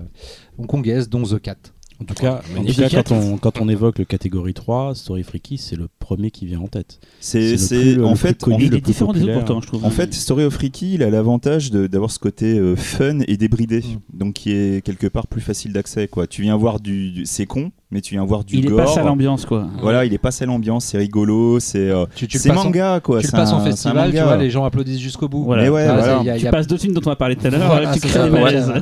hongkongaises, 0.59 1.09
dont 1.09 1.23
The 1.23 1.41
Cat. 1.41 1.57
En 2.01 2.05
tout 2.05 2.15
cas, 2.15 2.35
en 2.35 2.37
tout 2.39 2.53
magnifique. 2.55 2.89
cas, 2.89 3.03
quand, 3.03 3.13
on, 3.15 3.37
quand 3.37 3.61
on 3.61 3.69
évoque 3.69 3.99
le 3.99 4.05
catégorie 4.07 4.55
3, 4.55 4.95
Story 4.95 5.23
Freaky, 5.23 5.59
c'est 5.59 5.77
le 5.77 5.89
premier 5.99 6.31
qui 6.31 6.47
vient 6.47 6.61
en 6.61 6.67
tête. 6.67 6.99
C'est 7.21 7.55
en 8.03 8.11
plus 8.13 8.17
fait 8.19 8.43
connu, 8.43 8.65
il 8.65 8.71
le 8.71 8.77
est 8.79 8.81
plus 8.81 8.93
différent 8.93 9.13
des 9.13 9.23
autres 9.23 9.35
pourtant, 9.35 9.61
je 9.61 9.67
trouve. 9.67 9.85
En 9.85 9.91
fait, 9.91 10.15
Story 10.15 10.45
of 10.45 10.57
Ricky, 10.57 10.95
il 10.95 11.03
a 11.03 11.11
l'avantage 11.11 11.71
de- 11.71 11.87
d'avoir 11.87 12.11
ce 12.11 12.19
côté 12.19 12.59
euh, 12.59 12.75
fun 12.77 13.19
et 13.29 13.37
débridé, 13.37 13.85
donc 14.15 14.35
qui 14.35 14.53
est 14.53 14.85
quelque 14.85 15.07
part 15.07 15.27
plus 15.27 15.41
facile 15.43 15.73
d'accès. 15.73 16.09
Quoi, 16.09 16.27
tu 16.27 16.43
viens 16.43 16.57
voir 16.57 16.81
du, 16.81 17.11
du- 17.11 17.27
c'est 17.27 17.45
con, 17.47 17.71
mais 17.91 18.01
tu 18.01 18.15
viens 18.15 18.25
voir 18.25 18.45
du 18.45 18.57
il 18.57 18.65
est 18.67 18.69
gore. 18.69 18.95
pas 18.95 19.01
à 19.01 19.05
l'ambiance, 19.05 19.45
quoi. 19.45 19.69
Voilà, 19.83 20.05
il 20.07 20.15
est 20.15 20.19
pas 20.19 20.31
à 20.41 20.47
l'ambiance, 20.47 20.87
c'est 20.87 20.99
rigolo, 20.99 21.61
c'est 21.61 21.79
euh, 21.91 22.07
Tu, 22.17 22.27
tu 22.27 22.39
le 22.39 22.43
c'est 22.43 22.51
en- 22.51 22.55
manga 22.55 23.01
quoi. 23.01 23.19
tu 23.19 23.27
le 23.27 23.31
c'est 23.31 23.37
passes 23.37 23.53
en 23.53 23.61
festival, 23.63 24.11
tu 24.11 24.17
manga. 24.17 24.25
vois, 24.25 24.37
les 24.39 24.49
gens 24.51 24.65
applaudissent 24.65 25.01
jusqu'au 25.01 25.29
bout. 25.29 25.45
Voilà. 25.45 25.65
Mais 25.65 25.69
ouais, 25.69 25.87
Ah, 25.87 25.95
voilà. 25.99 26.19
il 26.23 26.27
y 26.27 26.31
a- 26.31 26.37
il 26.37 26.41
Tu 26.41 26.47
a- 26.47 26.51
passes 26.51 26.67
d'autres 26.67 26.81
films 26.83 26.95
dont 26.95 27.03
on 27.05 27.11
va 27.11 27.17
parler 27.17 27.37
tout 27.37 27.47
à 27.47 27.51
l'heure, 27.51 27.67
Voilà, 27.67 27.93
tu 27.93 28.01
c'est 28.01 28.09
crées 28.09 28.19
ça, 28.19 28.27
des 28.27 28.31
ouais. 28.35 28.43
malaises. 28.43 28.73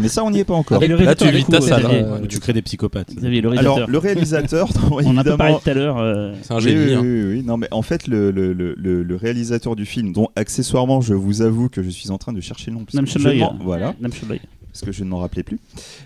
Mais 0.00 0.08
ça 0.08 0.22
on 0.24 0.30
n'y 0.30 0.40
est 0.40 0.44
pas 0.44 0.54
encore. 0.54 0.82
Et 0.82 0.88
le 0.88 0.96
Là, 0.96 1.14
tu 1.14 1.26
vides 1.30 1.44
coup, 1.46 1.52
ta 1.52 1.60
salle. 1.60 2.26
Tu 2.28 2.38
crées 2.40 2.52
des 2.52 2.62
psychopathes. 2.66 3.14
Xavier, 3.14 3.40
le 3.40 3.56
Alors 3.58 3.88
le 3.88 3.98
réalisateur, 3.98 4.68
non, 4.90 4.98
On 4.98 5.06
en 5.06 5.16
a 5.16 5.24
pas 5.24 5.36
parlé 5.36 5.56
tout 5.62 5.70
à 5.70 5.74
l'heure. 5.74 5.98
euh, 5.98 6.34
C'est 6.42 6.52
un 6.52 6.56
Oui, 6.56 6.62
génie. 6.62 6.84
oui, 6.84 6.94
hein. 6.94 7.00
oui, 7.02 7.22
oui. 7.38 7.42
Non, 7.42 7.56
mais 7.56 7.68
en 7.70 7.82
fait, 7.82 8.06
le, 8.06 8.30
le, 8.30 8.52
le, 8.52 9.16
réalisateur 9.16 9.74
du 9.76 9.86
film, 9.86 10.12
dont 10.12 10.28
accessoirement, 10.36 11.00
je 11.00 11.14
vous 11.14 11.40
avoue 11.42 11.68
que 11.68 11.82
je 11.82 11.88
suis 11.88 12.10
en 12.10 12.18
train 12.18 12.32
de 12.32 12.40
chercher 12.40 12.70
le 12.70 12.76
nom. 12.76 12.84
parce 12.84 12.94
Nam 12.94 13.58
Voilà, 13.62 13.94
Nam 14.00 14.12
parce 14.12 14.84
que 14.84 14.92
je 14.92 15.04
ne 15.04 15.08
m'en 15.08 15.18
rappelais 15.20 15.42
plus. 15.42 15.56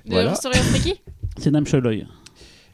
De 0.06 0.12
Voilà. 0.12 0.34
C'est 1.38 1.50
Nam 1.50 1.66
Shalai. 1.66 2.06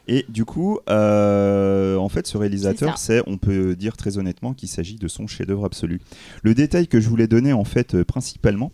Et 0.09 0.25
du 0.29 0.45
coup, 0.45 0.79
euh, 0.89 1.97
en 1.97 2.07
fait, 2.07 2.27
ce 2.27 2.37
réalisateur, 2.37 2.97
c'est, 2.97 3.21
on 3.27 3.37
peut 3.37 3.75
dire 3.75 3.97
très 3.97 4.17
honnêtement 4.17 4.53
qu'il 4.53 4.69
s'agit 4.69 4.95
de 4.95 5.07
son 5.09 5.27
chef-d'œuvre 5.27 5.65
absolu. 5.65 5.99
Le 6.43 6.53
détail 6.53 6.87
que 6.87 7.01
je 7.01 7.09
voulais 7.09 7.27
donner, 7.27 7.51
en 7.51 7.65
fait, 7.65 7.93
euh, 7.93 8.05
principalement, 8.05 8.71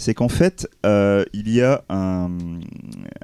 c'est 0.00 0.14
qu'en 0.14 0.28
fait, 0.28 0.66
euh, 0.86 1.24
il 1.34 1.50
y 1.50 1.60
a 1.60 1.84
un, 1.90 2.30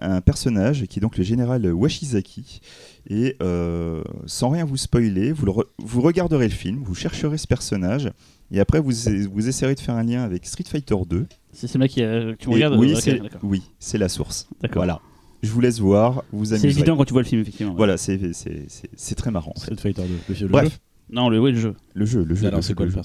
un 0.00 0.20
personnage 0.20 0.84
qui 0.86 0.98
est 0.98 1.02
donc 1.02 1.16
le 1.16 1.24
général 1.24 1.66
Washizaki. 1.72 2.60
Et 3.08 3.36
euh, 3.42 4.02
sans 4.26 4.50
rien 4.50 4.64
vous 4.64 4.76
spoiler, 4.76 5.32
vous, 5.32 5.46
le 5.46 5.52
re- 5.52 5.64
vous 5.78 6.02
regarderez 6.02 6.48
le 6.48 6.54
film, 6.54 6.82
vous 6.84 6.94
chercherez 6.94 7.38
ce 7.38 7.46
personnage, 7.46 8.10
et 8.50 8.60
après 8.60 8.80
vous, 8.80 8.90
vous 9.32 9.48
essayerez 9.48 9.74
de 9.74 9.80
faire 9.80 9.94
un 9.94 10.02
lien 10.02 10.22
avec 10.22 10.44
Street 10.44 10.64
Fighter 10.68 10.96
2. 11.08 11.26
C'est 11.52 11.66
c'est 11.68 11.78
là 11.78 11.88
qui 11.88 12.02
euh, 12.02 12.34
tu 12.38 12.50
Et 12.50 12.54
regardes. 12.54 12.74
oui, 12.76 12.94
c'est 13.00 13.20
d'accord. 13.20 13.40
oui, 13.44 13.62
c'est 13.78 13.96
la 13.98 14.08
source. 14.08 14.48
D'accord. 14.60 14.80
Voilà. 14.80 15.00
Je 15.42 15.50
vous 15.50 15.60
laisse 15.60 15.78
voir, 15.78 16.24
vous 16.32 16.46
C'est 16.46 16.64
évident 16.64 16.96
quand 16.96 17.04
tu 17.04 17.12
vois 17.12 17.22
le 17.22 17.28
film, 17.28 17.40
effectivement. 17.42 17.72
ouais. 17.72 17.76
Voilà, 17.78 17.96
c'est 17.96 19.14
très 19.16 19.30
marrant. 19.30 19.52
en 19.56 19.60
fait. 19.60 19.74
Street 19.74 19.94
Fighter 19.94 20.02
2. 20.28 20.34
Le, 20.42 20.48
Bref, 20.48 20.72
jeu? 20.72 20.78
Non, 21.10 21.28
le, 21.28 21.40
ouais, 21.40 21.52
le 21.52 21.58
jeu. 21.58 21.74
le 21.94 22.04
jeu, 22.04 22.24
le 22.24 22.34
jeu. 22.34 22.48
Alors, 22.48 22.62
c'est 22.64 22.74
quoi 22.74 22.86
le 22.86 22.92
jeu. 22.92 23.00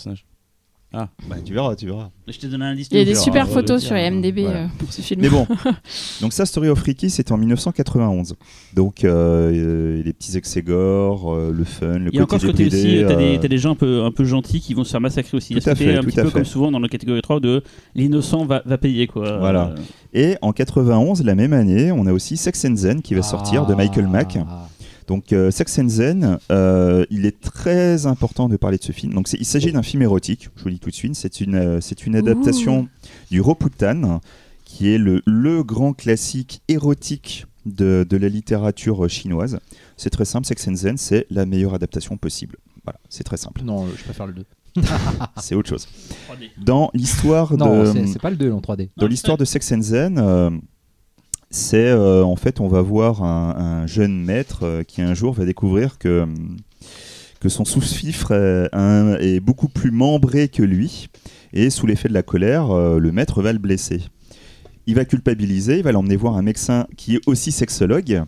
Personnage 0.91 1.09
Bah, 1.29 1.35
tu 1.43 1.53
verras, 1.53 1.75
tu 1.75 1.85
verras. 1.85 2.09
Je 2.27 2.37
t'ai 2.37 2.47
donné 2.47 2.65
un 2.65 2.69
indice. 2.69 2.87
Il 2.91 2.97
y 2.97 3.01
a 3.01 3.05
des 3.05 3.11
verras. 3.13 3.23
super 3.23 3.47
photos 3.47 3.81
sur 3.83 3.95
IMDb 3.97 4.39
voilà. 4.39 4.59
euh, 4.61 4.67
pour 4.77 4.91
ce 4.93 5.01
film. 5.01 5.21
Mais 5.21 5.29
bon, 5.29 5.45
donc 6.21 6.33
ça, 6.33 6.45
Story 6.45 6.69
of 6.69 6.81
Ricky, 6.81 7.09
c'était 7.09 7.31
en 7.31 7.37
1991. 7.37 8.35
Donc 8.73 9.03
euh, 9.03 9.51
euh, 9.53 10.03
les 10.03 10.13
petits 10.13 10.37
exégores, 10.37 11.33
euh, 11.33 11.51
le 11.53 11.63
fun, 11.63 11.97
le 11.99 12.09
Il 12.11 12.15
y 12.15 12.19
a 12.19 12.23
encore 12.23 12.39
ce 12.39 12.47
côté 12.47 12.67
aussi, 12.67 13.03
t'as 13.07 13.15
des, 13.15 13.37
des 13.47 13.57
gens 13.57 13.71
un 13.71 13.75
peu, 13.75 14.03
un 14.03 14.11
peu 14.11 14.23
gentils 14.23 14.61
qui 14.61 14.73
vont 14.73 14.83
se 14.83 14.91
faire 14.91 15.01
massacrer 15.01 15.35
aussi. 15.37 15.53
Il 15.53 15.55
y 15.55 15.59
a 15.59 15.61
Tout 15.61 15.65
ce 15.65 15.69
à 15.71 15.73
côté 15.73 15.85
fait, 15.85 15.97
un 15.97 16.01
tout 16.01 16.07
petit 16.07 16.19
à 16.19 16.23
peu 16.23 16.29
fait. 16.29 16.33
comme 16.35 16.45
souvent 16.45 16.71
dans 16.71 16.79
la 16.79 16.87
catégorie 16.87 17.21
3 17.21 17.39
de 17.39 17.63
l'innocent 17.95 18.45
va, 18.45 18.61
va 18.65 18.77
payer 18.77 19.07
quoi. 19.07 19.37
Voilà. 19.39 19.75
Et 20.13 20.35
en 20.41 20.51
91, 20.51 21.23
la 21.23 21.35
même 21.35 21.53
année, 21.53 21.91
on 21.91 22.05
a 22.05 22.11
aussi 22.13 22.37
Sex 22.37 22.65
and 22.65 22.75
Zen 22.75 23.01
qui 23.01 23.13
va 23.15 23.21
sortir 23.21 23.65
de 23.65 23.73
Michael 23.75 24.07
Mack. 24.07 24.37
Donc 25.07 25.33
euh, 25.33 25.51
Sex 25.51 25.79
and 25.79 25.89
Zen, 25.89 26.37
euh, 26.51 27.05
il 27.09 27.25
est 27.25 27.39
très 27.41 28.05
important 28.05 28.47
de 28.49 28.57
parler 28.57 28.77
de 28.77 28.83
ce 28.83 28.91
film. 28.91 29.13
Donc 29.13 29.31
il 29.33 29.45
s'agit 29.45 29.71
d'un 29.71 29.83
film 29.83 30.01
érotique, 30.01 30.49
je 30.55 30.61
vous 30.63 30.67
le 30.69 30.73
dis 30.75 30.79
tout 30.79 30.89
de 30.89 30.95
suite. 30.95 31.15
C'est 31.15 31.41
une, 31.41 31.55
euh, 31.55 31.81
c'est 31.81 32.05
une 32.05 32.15
adaptation 32.15 32.87
du 33.29 33.41
Roputan, 33.41 34.21
qui 34.65 34.89
est 34.89 34.97
le, 34.97 35.21
le 35.25 35.63
grand 35.63 35.93
classique 35.93 36.61
érotique 36.67 37.45
de, 37.65 38.05
de 38.09 38.17
la 38.17 38.29
littérature 38.29 39.09
chinoise. 39.09 39.59
C'est 39.97 40.09
très 40.09 40.25
simple, 40.25 40.47
Sex 40.47 40.67
and 40.67 40.75
Zen, 40.75 40.97
c'est 40.97 41.27
la 41.29 41.45
meilleure 41.45 41.73
adaptation 41.73 42.17
possible. 42.17 42.57
Voilà, 42.83 42.99
c'est 43.09 43.23
très 43.23 43.37
simple. 43.37 43.61
Non, 43.63 43.85
je 43.95 44.03
préfère 44.03 44.25
le 44.27 44.33
2. 44.33 44.45
C'est 45.41 45.53
autre 45.53 45.67
chose. 45.67 45.85
3D. 46.31 46.49
Dans 46.63 46.89
l'histoire 46.93 47.57
Non, 47.57 47.81
de... 47.83 47.91
c'est- 47.91 48.07
c'est 48.07 48.21
pas 48.21 48.29
le 48.29 48.37
2 48.37 48.51
en 48.53 48.61
3D. 48.61 48.87
Dans 48.95 49.05
l'histoire 49.07 49.35
de 49.37 49.43
Sex 49.43 49.69
and 49.73 49.81
Zen, 49.81 50.17
euh, 50.17 50.49
c'est 51.51 51.87
euh, 51.87 52.23
en 52.23 52.35
fait 52.35 52.59
on 52.59 52.67
va 52.67 52.81
voir 52.81 53.23
un, 53.23 53.55
un 53.83 53.87
jeune 53.87 54.23
maître 54.23 54.63
euh, 54.63 54.83
qui 54.83 55.01
un 55.01 55.13
jour 55.13 55.33
va 55.33 55.45
découvrir 55.45 55.97
que, 55.99 56.21
hum, 56.21 56.57
que 57.39 57.49
son 57.49 57.65
sous-fifre 57.65 58.31
euh, 58.31 59.17
est 59.19 59.39
beaucoup 59.39 59.67
plus 59.67 59.91
membré 59.91 60.47
que 60.47 60.63
lui 60.63 61.09
et 61.53 61.69
sous 61.69 61.85
l'effet 61.85 62.07
de 62.07 62.13
la 62.13 62.23
colère, 62.23 62.71
euh, 62.71 62.99
le 62.99 63.11
maître 63.11 63.41
va 63.41 63.51
le 63.53 63.59
blesser. 63.59 64.01
Il 64.87 64.95
va 64.95 65.05
culpabiliser, 65.05 65.77
il 65.77 65.83
va 65.83 65.91
l'emmener 65.91 66.15
voir 66.15 66.37
un 66.37 66.41
médecin 66.41 66.87
qui 66.97 67.15
est 67.15 67.21
aussi 67.27 67.51
sexologue 67.51 68.23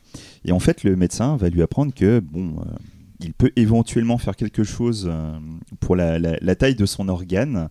et 0.45 0.51
en 0.51 0.59
fait 0.59 0.84
le 0.84 0.95
médecin 0.95 1.36
va 1.38 1.49
lui 1.49 1.61
apprendre 1.61 1.93
que 1.93 2.19
bon 2.19 2.55
euh, 2.59 2.76
il 3.19 3.34
peut 3.34 3.51
éventuellement 3.55 4.17
faire 4.17 4.36
quelque 4.36 4.63
chose 4.63 5.09
euh, 5.09 5.32
pour 5.80 5.95
la 5.95 6.55
taille 6.55 6.76
de 6.76 6.86
son 6.86 7.07
organe 7.07 7.69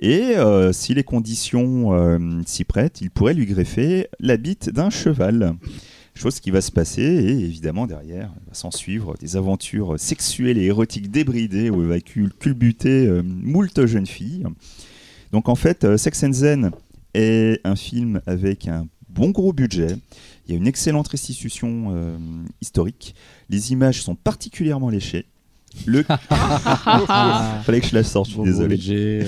et 0.00 0.36
euh, 0.36 0.72
si 0.72 0.94
les 0.94 1.04
conditions 1.04 1.94
euh, 1.94 2.18
s'y 2.46 2.64
prêtent, 2.64 3.00
il 3.00 3.10
pourrait 3.10 3.34
lui 3.34 3.46
greffer 3.46 4.08
la 4.20 4.36
bite 4.36 4.70
d'un 4.70 4.90
cheval. 4.90 5.56
Chose 6.16 6.38
qui 6.38 6.52
va 6.52 6.60
se 6.60 6.70
passer, 6.70 7.02
et 7.02 7.30
évidemment 7.30 7.88
derrière, 7.88 8.32
il 8.40 8.48
va 8.48 8.54
s'en 8.54 8.70
suivre 8.70 9.16
des 9.18 9.36
aventures 9.36 9.98
sexuelles 9.98 10.58
et 10.58 10.64
érotiques 10.66 11.10
débridées 11.10 11.70
où 11.70 11.82
il 11.82 11.88
va 11.88 11.98
cul- 11.98 12.30
culbuter 12.38 13.08
euh, 13.08 13.22
moult 13.24 13.84
jeunes 13.86 14.06
filles. 14.06 14.44
Donc 15.32 15.48
en 15.48 15.56
fait, 15.56 15.82
euh, 15.82 15.96
Sex 15.96 16.22
and 16.22 16.32
Zen 16.32 16.70
est 17.14 17.60
un 17.64 17.74
film 17.74 18.20
avec 18.26 18.68
un 18.68 18.86
bon 19.08 19.30
gros 19.30 19.52
budget. 19.52 19.96
Il 20.46 20.52
y 20.52 20.54
a 20.54 20.58
une 20.58 20.66
excellente 20.66 21.08
restitution 21.08 22.18
historique. 22.60 23.14
Les 23.48 23.72
images 23.72 24.02
sont 24.02 24.14
particulièrement 24.14 24.90
léchées. 24.90 25.24
Le... 25.86 26.02
Fallait 27.64 27.80
que 27.80 27.86
je 27.86 27.94
la 27.94 28.02
sorte, 28.04 28.26
je 28.26 28.30
suis 28.32 28.38
Bon, 28.38 28.44
désolé. 28.44 28.76
budget, 28.76 29.26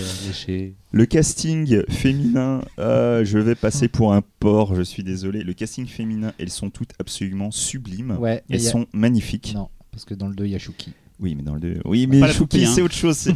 euh. 0.48 0.68
Le 0.92 1.06
casting 1.06 1.82
féminin, 1.90 2.62
euh, 2.78 3.24
je 3.24 3.38
vais 3.38 3.54
passer 3.54 3.88
pour 3.88 4.12
un 4.14 4.22
porc, 4.40 4.74
je 4.74 4.82
suis 4.82 5.02
désolé. 5.02 5.42
Le 5.42 5.52
casting 5.52 5.86
féminin, 5.86 6.32
elles 6.38 6.50
sont 6.50 6.70
toutes 6.70 6.92
absolument 6.98 7.50
sublimes. 7.50 8.16
Ouais, 8.18 8.42
Elles 8.48 8.60
il 8.60 8.64
y 8.64 8.68
a- 8.68 8.70
sont 8.70 8.86
magnifiques. 8.92 9.52
Non, 9.54 9.68
parce 9.90 10.04
que 10.04 10.14
dans 10.14 10.28
le 10.28 10.34
2, 10.34 10.44
il 10.46 10.52
y 10.52 10.54
a 10.54 10.58
Shuki. 10.58 10.92
Oui, 11.18 11.34
mais 11.34 11.42
dans 11.42 11.54
le 11.54 11.60
deux- 11.60 11.80
Oui, 11.86 12.06
mais 12.06 12.20
poupée, 12.34 12.64
hein. 12.66 12.70
c'est 12.74 12.82
autre 12.82 12.94
chose. 12.94 13.30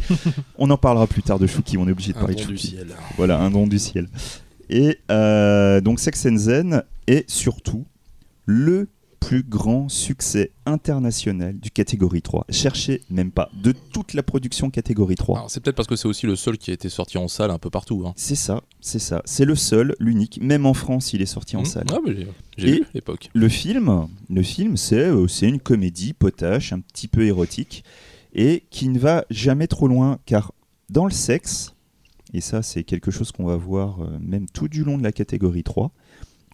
on 0.59 0.69
en 0.69 0.77
parlera 0.77 1.07
plus 1.07 1.23
tard 1.23 1.39
de 1.39 1.47
Chouki. 1.47 1.77
On 1.79 1.87
est 1.87 1.91
obligé 1.91 2.13
de 2.13 2.17
parler 2.19 2.35
de 2.35 2.41
don 2.41 2.47
du 2.47 2.55
Chouki. 2.57 2.67
ciel. 2.75 2.87
Voilà, 3.17 3.39
un 3.39 3.49
don 3.49 3.65
du 3.65 3.79
ciel. 3.79 4.07
Et 4.69 4.99
euh, 5.09 5.81
donc 5.81 5.99
Sex 5.99 6.25
and 6.27 6.37
Zen 6.37 6.83
est 7.07 7.27
surtout 7.29 7.85
le 8.45 8.87
plus 9.21 9.43
grand 9.43 9.87
succès 9.87 10.51
international 10.65 11.57
du 11.57 11.71
catégorie 11.71 12.21
3. 12.21 12.45
Cherchez 12.49 13.01
même 13.09 13.31
pas 13.31 13.49
de 13.53 13.71
toute 13.93 14.13
la 14.13 14.23
production 14.23 14.69
catégorie 14.69 15.15
3. 15.15 15.37
Alors, 15.37 15.49
C'est 15.49 15.61
peut-être 15.61 15.75
parce 15.77 15.87
que 15.87 15.95
c'est 15.95 16.07
aussi 16.07 16.25
le 16.25 16.35
seul 16.35 16.57
qui 16.57 16.71
a 16.71 16.73
été 16.73 16.89
sorti 16.89 17.17
en 17.17 17.27
salle 17.29 17.51
un 17.51 17.57
peu 17.59 17.69
partout. 17.69 18.03
hein. 18.05 18.13
C'est 18.17 18.35
ça, 18.35 18.61
c'est 18.81 18.99
ça. 18.99 19.21
C'est 19.25 19.45
le 19.45 19.55
seul, 19.55 19.95
l'unique. 19.99 20.39
Même 20.41 20.65
en 20.65 20.73
France, 20.73 21.13
il 21.13 21.21
est 21.21 21.25
sorti 21.27 21.55
en 21.55 21.61
Mmh. 21.61 21.65
salle. 21.65 21.85
Ah, 21.91 21.99
mais 22.05 22.13
j'ai- 22.57 22.71
vu 22.73 22.81
à 22.83 22.87
l'époque. 22.93 23.29
Le 23.33 23.47
film, 23.47 24.07
le 24.29 24.43
film, 24.43 24.75
c'est 24.75 24.95
euh, 25.05 25.27
c'est 25.27 25.47
une 25.47 25.59
comédie 25.59 26.11
potache, 26.13 26.73
un 26.73 26.79
petit 26.81 27.07
peu 27.07 27.23
érotique, 27.25 27.83
et 28.33 28.63
qui 28.69 28.89
ne 28.89 28.99
va 28.99 29.23
jamais 29.29 29.67
trop 29.67 29.87
loin, 29.87 30.19
car 30.25 30.51
dans 30.89 31.05
le 31.05 31.11
sexe, 31.11 31.73
et 32.33 32.41
ça 32.41 32.61
c'est 32.63 32.83
quelque 32.83 33.11
chose 33.11 33.31
qu'on 33.31 33.45
va 33.45 33.55
voir 33.55 34.01
euh, 34.01 34.17
même 34.19 34.47
tout 34.49 34.67
du 34.67 34.83
long 34.83 34.97
de 34.97 35.03
la 35.03 35.11
catégorie 35.11 35.63
3, 35.63 35.91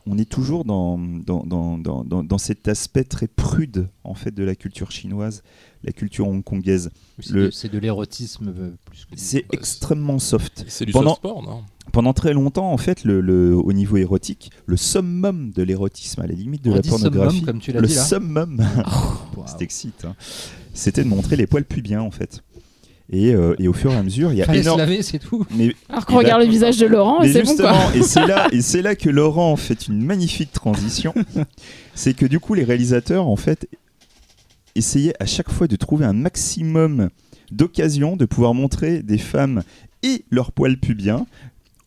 on 0.07 0.17
est 0.17 0.29
toujours 0.29 0.63
dans, 0.65 0.97
dans, 0.97 1.43
dans, 1.45 1.77
dans, 1.77 2.03
dans- 2.03 2.23
dans 2.23 2.37
cet 2.37 2.67
aspect 2.67 3.03
très 3.03 3.27
prude 3.27 3.89
en 4.03 4.13
fait 4.13 4.31
de 4.33 4.43
la 4.43 4.55
culture 4.55 4.91
chinoise, 4.91 5.43
la 5.83 5.91
culture 5.91 6.27
hongkongaise. 6.27 6.89
C'est 7.19 7.71
de- 7.71 7.77
l'érotisme 7.79 8.53
euh, 8.57 8.71
plus 8.85 9.05
que. 9.05 9.11
C'est 9.15 9.41
Bah, 9.41 9.47
extrêmement 9.51 10.19
soft. 10.19 10.65
C'est 10.67 10.85
du 10.85 10.91
Pendant- 10.91 11.09
soft 11.11 11.19
sport, 11.19 11.43
non? 11.43 11.63
Pendant 11.93 12.13
très 12.13 12.33
longtemps, 12.33 12.71
en 12.73 12.77
fait, 12.77 13.03
le, 13.05 13.21
le- 13.21 13.55
au 13.55 13.71
niveau 13.73 13.95
érotique, 13.97 14.51
le 14.65 14.75
summum 14.75 15.51
de 15.51 15.63
l'érotisme, 15.63 16.21
à 16.21 16.27
la 16.27 16.33
limite 16.33 16.63
de 16.63 16.71
la 16.73 16.83
summum, 16.83 16.99
pornographie, 17.01 17.41
comme 17.43 17.59
tu 17.59 17.71
l'as 17.71 17.79
le 17.79 17.87
dit, 17.87 17.95
là. 17.95 18.03
summum, 18.03 18.61
c'est 19.45 19.61
excite, 19.61 20.03
hein. 20.05 20.15
c'était 20.73 21.03
de 21.03 21.09
montrer 21.09 21.35
les 21.37 21.47
poils 21.47 21.63
pubiens 21.65 22.01
en 22.01 22.11
fait. 22.11 22.43
Et, 23.09 23.33
euh, 23.33 23.55
et 23.57 23.67
au 23.69 23.73
fur 23.73 23.91
et 23.91 23.95
à 23.95 24.03
mesure, 24.03 24.33
il 24.33 24.37
y 24.37 24.41
a 24.41 24.45
Fallait 24.45 24.59
se 24.59 24.63
énorme. 24.63 24.79
laver, 24.79 25.01
c'est 25.01 25.19
tout. 25.19 25.45
Mais, 25.55 25.73
Alors 25.87 26.05
qu'on 26.05 26.17
regarde 26.17 26.41
le 26.43 26.47
visage 26.49 26.77
de 26.77 26.85
Laurent 26.87 27.21
et 27.21 27.31
c'est 27.31 27.43
bon 27.43 27.55
quoi. 27.55 27.73
et 27.95 28.01
c'est 28.01 28.25
là, 28.27 28.47
et 28.51 28.61
c'est 28.61 28.81
là 28.81 28.95
que 28.95 29.09
Laurent 29.09 29.55
fait 29.55 29.87
une 29.87 30.03
magnifique 30.03 30.51
transition. 30.51 31.13
c'est 31.95 32.13
que 32.13 32.25
du 32.25 32.39
coup, 32.41 32.53
les 32.53 32.65
réalisateurs 32.65 33.27
en 33.27 33.37
fait 33.37 33.67
essayaient 34.75 35.13
à 35.19 35.25
chaque 35.25 35.49
fois 35.49 35.67
de 35.67 35.75
trouver 35.75 36.05
un 36.05 36.13
maximum 36.13 37.09
d'occasions 37.51 38.17
de 38.17 38.25
pouvoir 38.25 38.53
montrer 38.53 39.01
des 39.01 39.17
femmes 39.17 39.63
et 40.03 40.25
leurs 40.29 40.51
poils 40.51 40.77
pubiens 40.77 41.25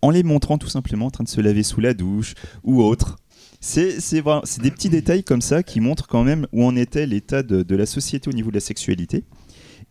en 0.03 0.11
les 0.11 0.23
montrant 0.23 0.57
tout 0.57 0.69
simplement 0.71 1.07
en 1.07 1.11
train 1.11 1.25
de 1.25 1.29
se 1.29 1.41
laver 1.43 1.63
sous 1.63 1.81
la 1.81 1.93
douche 1.93 2.35
ou 2.65 2.83
autre. 2.83 3.17
C'est 3.61 4.01
c'est 4.01 4.23
vraiment- 4.23 4.41
c'est 4.45 4.63
des 4.63 4.71
petits 4.71 4.89
détails 4.89 5.23
comme 5.23 5.43
ça 5.43 5.63
qui 5.63 5.81
montrent 5.81 6.07
quand 6.07 6.25
même 6.25 6.47
où 6.53 6.65
en 6.65 6.75
était 6.77 7.07
l'état 7.07 7.43
de, 7.43 7.63
de 7.63 7.77
la 7.77 7.85
société 7.85 8.31
au 8.31 8.33
niveau 8.33 8.49
de 8.49 8.55
la 8.57 8.61
sexualité. 8.61 9.25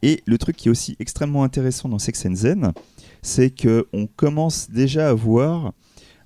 Et 0.02 0.22
le 0.26 0.38
truc 0.38 0.56
qui 0.56 0.68
est 0.68 0.72
aussi 0.72 0.96
extrêmement 1.00 1.44
intéressant 1.44 1.90
dans 1.90 2.00
Sex 2.00 2.26
and 2.26 2.36
Zen, 2.36 2.72
c'est 3.22 3.52
qu'on 3.52 4.08
commence 4.16 4.70
déjà 4.70 5.10
à 5.10 5.14
voir 5.14 5.74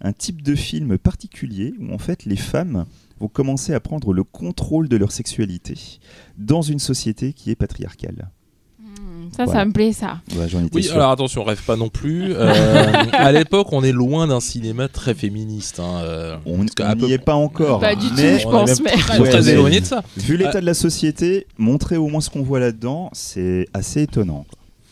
un 0.01 0.13
type 0.13 0.41
de 0.41 0.53
film 0.53 0.97
particulier 0.97 1.73
où 1.79 1.93
en 1.93 1.97
fait 1.97 2.25
les 2.25 2.35
femmes 2.35 2.85
vont 3.19 3.29
commencer 3.29 3.73
à 3.73 3.79
prendre 3.79 4.13
le 4.13 4.23
contrôle 4.23 4.89
de 4.89 4.97
leur 4.97 5.11
sexualité 5.11 5.99
dans 6.37 6.61
une 6.61 6.79
société 6.79 7.33
qui 7.33 7.51
est 7.51 7.55
patriarcale. 7.55 8.29
Ça, 9.35 9.45
Voilà. 9.45 9.59
ça 9.61 9.65
me 9.65 9.71
plaît 9.71 9.93
ça. 9.93 10.19
Ouais, 10.35 10.47
J'en 10.47 10.63
étais 10.63 10.75
Oui, 10.75 10.83
sûr. 10.83 10.95
alors 10.95 11.11
attention, 11.11 11.41
on 11.41 11.45
rêve 11.45 11.61
pas 11.63 11.75
non 11.75 11.89
plus. 11.89 12.33
Euh, 12.43 13.05
à 13.13 13.31
l'époque, 13.31 13.67
on 13.71 13.83
est 13.83 13.91
loin 13.91 14.27
d'un 14.27 14.39
cinéma 14.39 14.87
très 14.87 15.13
féministe. 15.13 15.79
hein, 15.79 16.01
euh, 16.03 16.37
on 16.45 16.63
n'y 16.63 16.69
peu- 16.69 17.09
est 17.11 17.17
pas 17.17 17.35
encore. 17.35 17.79
Pas 17.79 17.95
du 17.95 18.07
tout, 18.09 18.15
je 18.17 18.21
on 18.21 18.27
est 18.27 18.43
pense. 18.43 18.69
même 18.81 18.91
Mais... 18.95 19.01
très, 19.01 19.19
Ouais, 19.19 19.29
très 19.29 19.49
éloigné 19.49 19.79
de 19.81 19.85
ça. 19.85 20.03
vu 20.17 20.37
l'état 20.37 20.61
de 20.61 20.65
la 20.65 20.73
société, 20.73 21.47
montrer 21.57 21.97
au 21.97 22.07
moins 22.07 22.21
ce 22.21 22.29
qu'on 22.29 22.43
voit 22.43 22.59
là-dedans, 22.59 23.09
c'est 23.13 23.67
assez 23.73 24.03
étonnant. 24.03 24.45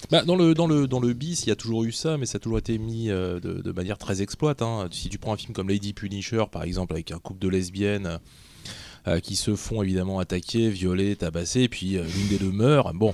Bah, 0.10 0.24
dans, 0.26 0.36
le, 0.36 0.54
dans, 0.54 0.68
le, 0.68 0.88
dans 0.88 1.00
le 1.00 1.14
bis, 1.14 1.44
il 1.46 1.50
y 1.50 1.52
a 1.52 1.56
toujours 1.56 1.84
eu 1.84 1.92
ça, 1.92 2.18
mais 2.18 2.26
ça 2.26 2.38
a 2.38 2.40
toujours 2.40 2.58
été 2.58 2.78
mis 2.78 3.10
euh, 3.10 3.40
de, 3.40 3.62
de 3.62 3.72
manière 3.72 3.98
très 3.98 4.22
exploite. 4.22 4.62
hein. 4.62 4.88
Si 4.92 5.08
tu 5.10 5.18
prends 5.18 5.34
un 5.34 5.38
film 5.38 5.54
comme 5.54 5.70
Lady 5.70 5.94
Punisher, 5.94 6.44
par 6.52 6.64
exemple, 6.64 6.94
avec 6.94 7.12
un 7.12 7.20
couple 7.20 7.40
de 7.40 7.48
lesbiennes 7.50 8.20
euh, 9.08 9.20
qui 9.20 9.36
se 9.36 9.56
font 9.56 9.82
évidemment 9.84 10.20
attaquer, 10.20 10.70
violer, 10.70 11.16
tabasser, 11.16 11.62
et 11.62 11.70
puis 11.70 11.98
euh, 11.98 12.04
l'une 12.04 12.28
des 12.28 12.38
deux 12.44 12.52
meurt, 12.52 12.94
bon. 12.96 13.14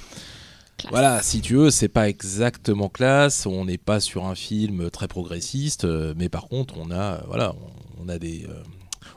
Classe. 0.78 0.92
Voilà, 0.92 1.22
si 1.24 1.42
tu 1.42 1.56
veux, 1.56 1.72
c'est 1.72 1.88
pas 1.88 2.08
exactement 2.08 2.88
classe, 2.90 3.46
on 3.48 3.66
n'est 3.66 3.80
pas 3.80 4.00
sur 4.00 4.26
un 4.26 4.36
film 4.36 4.92
très 4.92 5.08
progressiste, 5.08 5.86
euh, 5.86 6.14
mais 6.16 6.30
par 6.30 6.48
contre, 6.48 6.76
on 6.78 6.92
a, 6.92 6.96
euh, 7.16 7.18
voilà, 7.28 7.56
on, 8.00 8.08
a 8.10 8.20
des. 8.20 8.46
euh, 8.48 8.54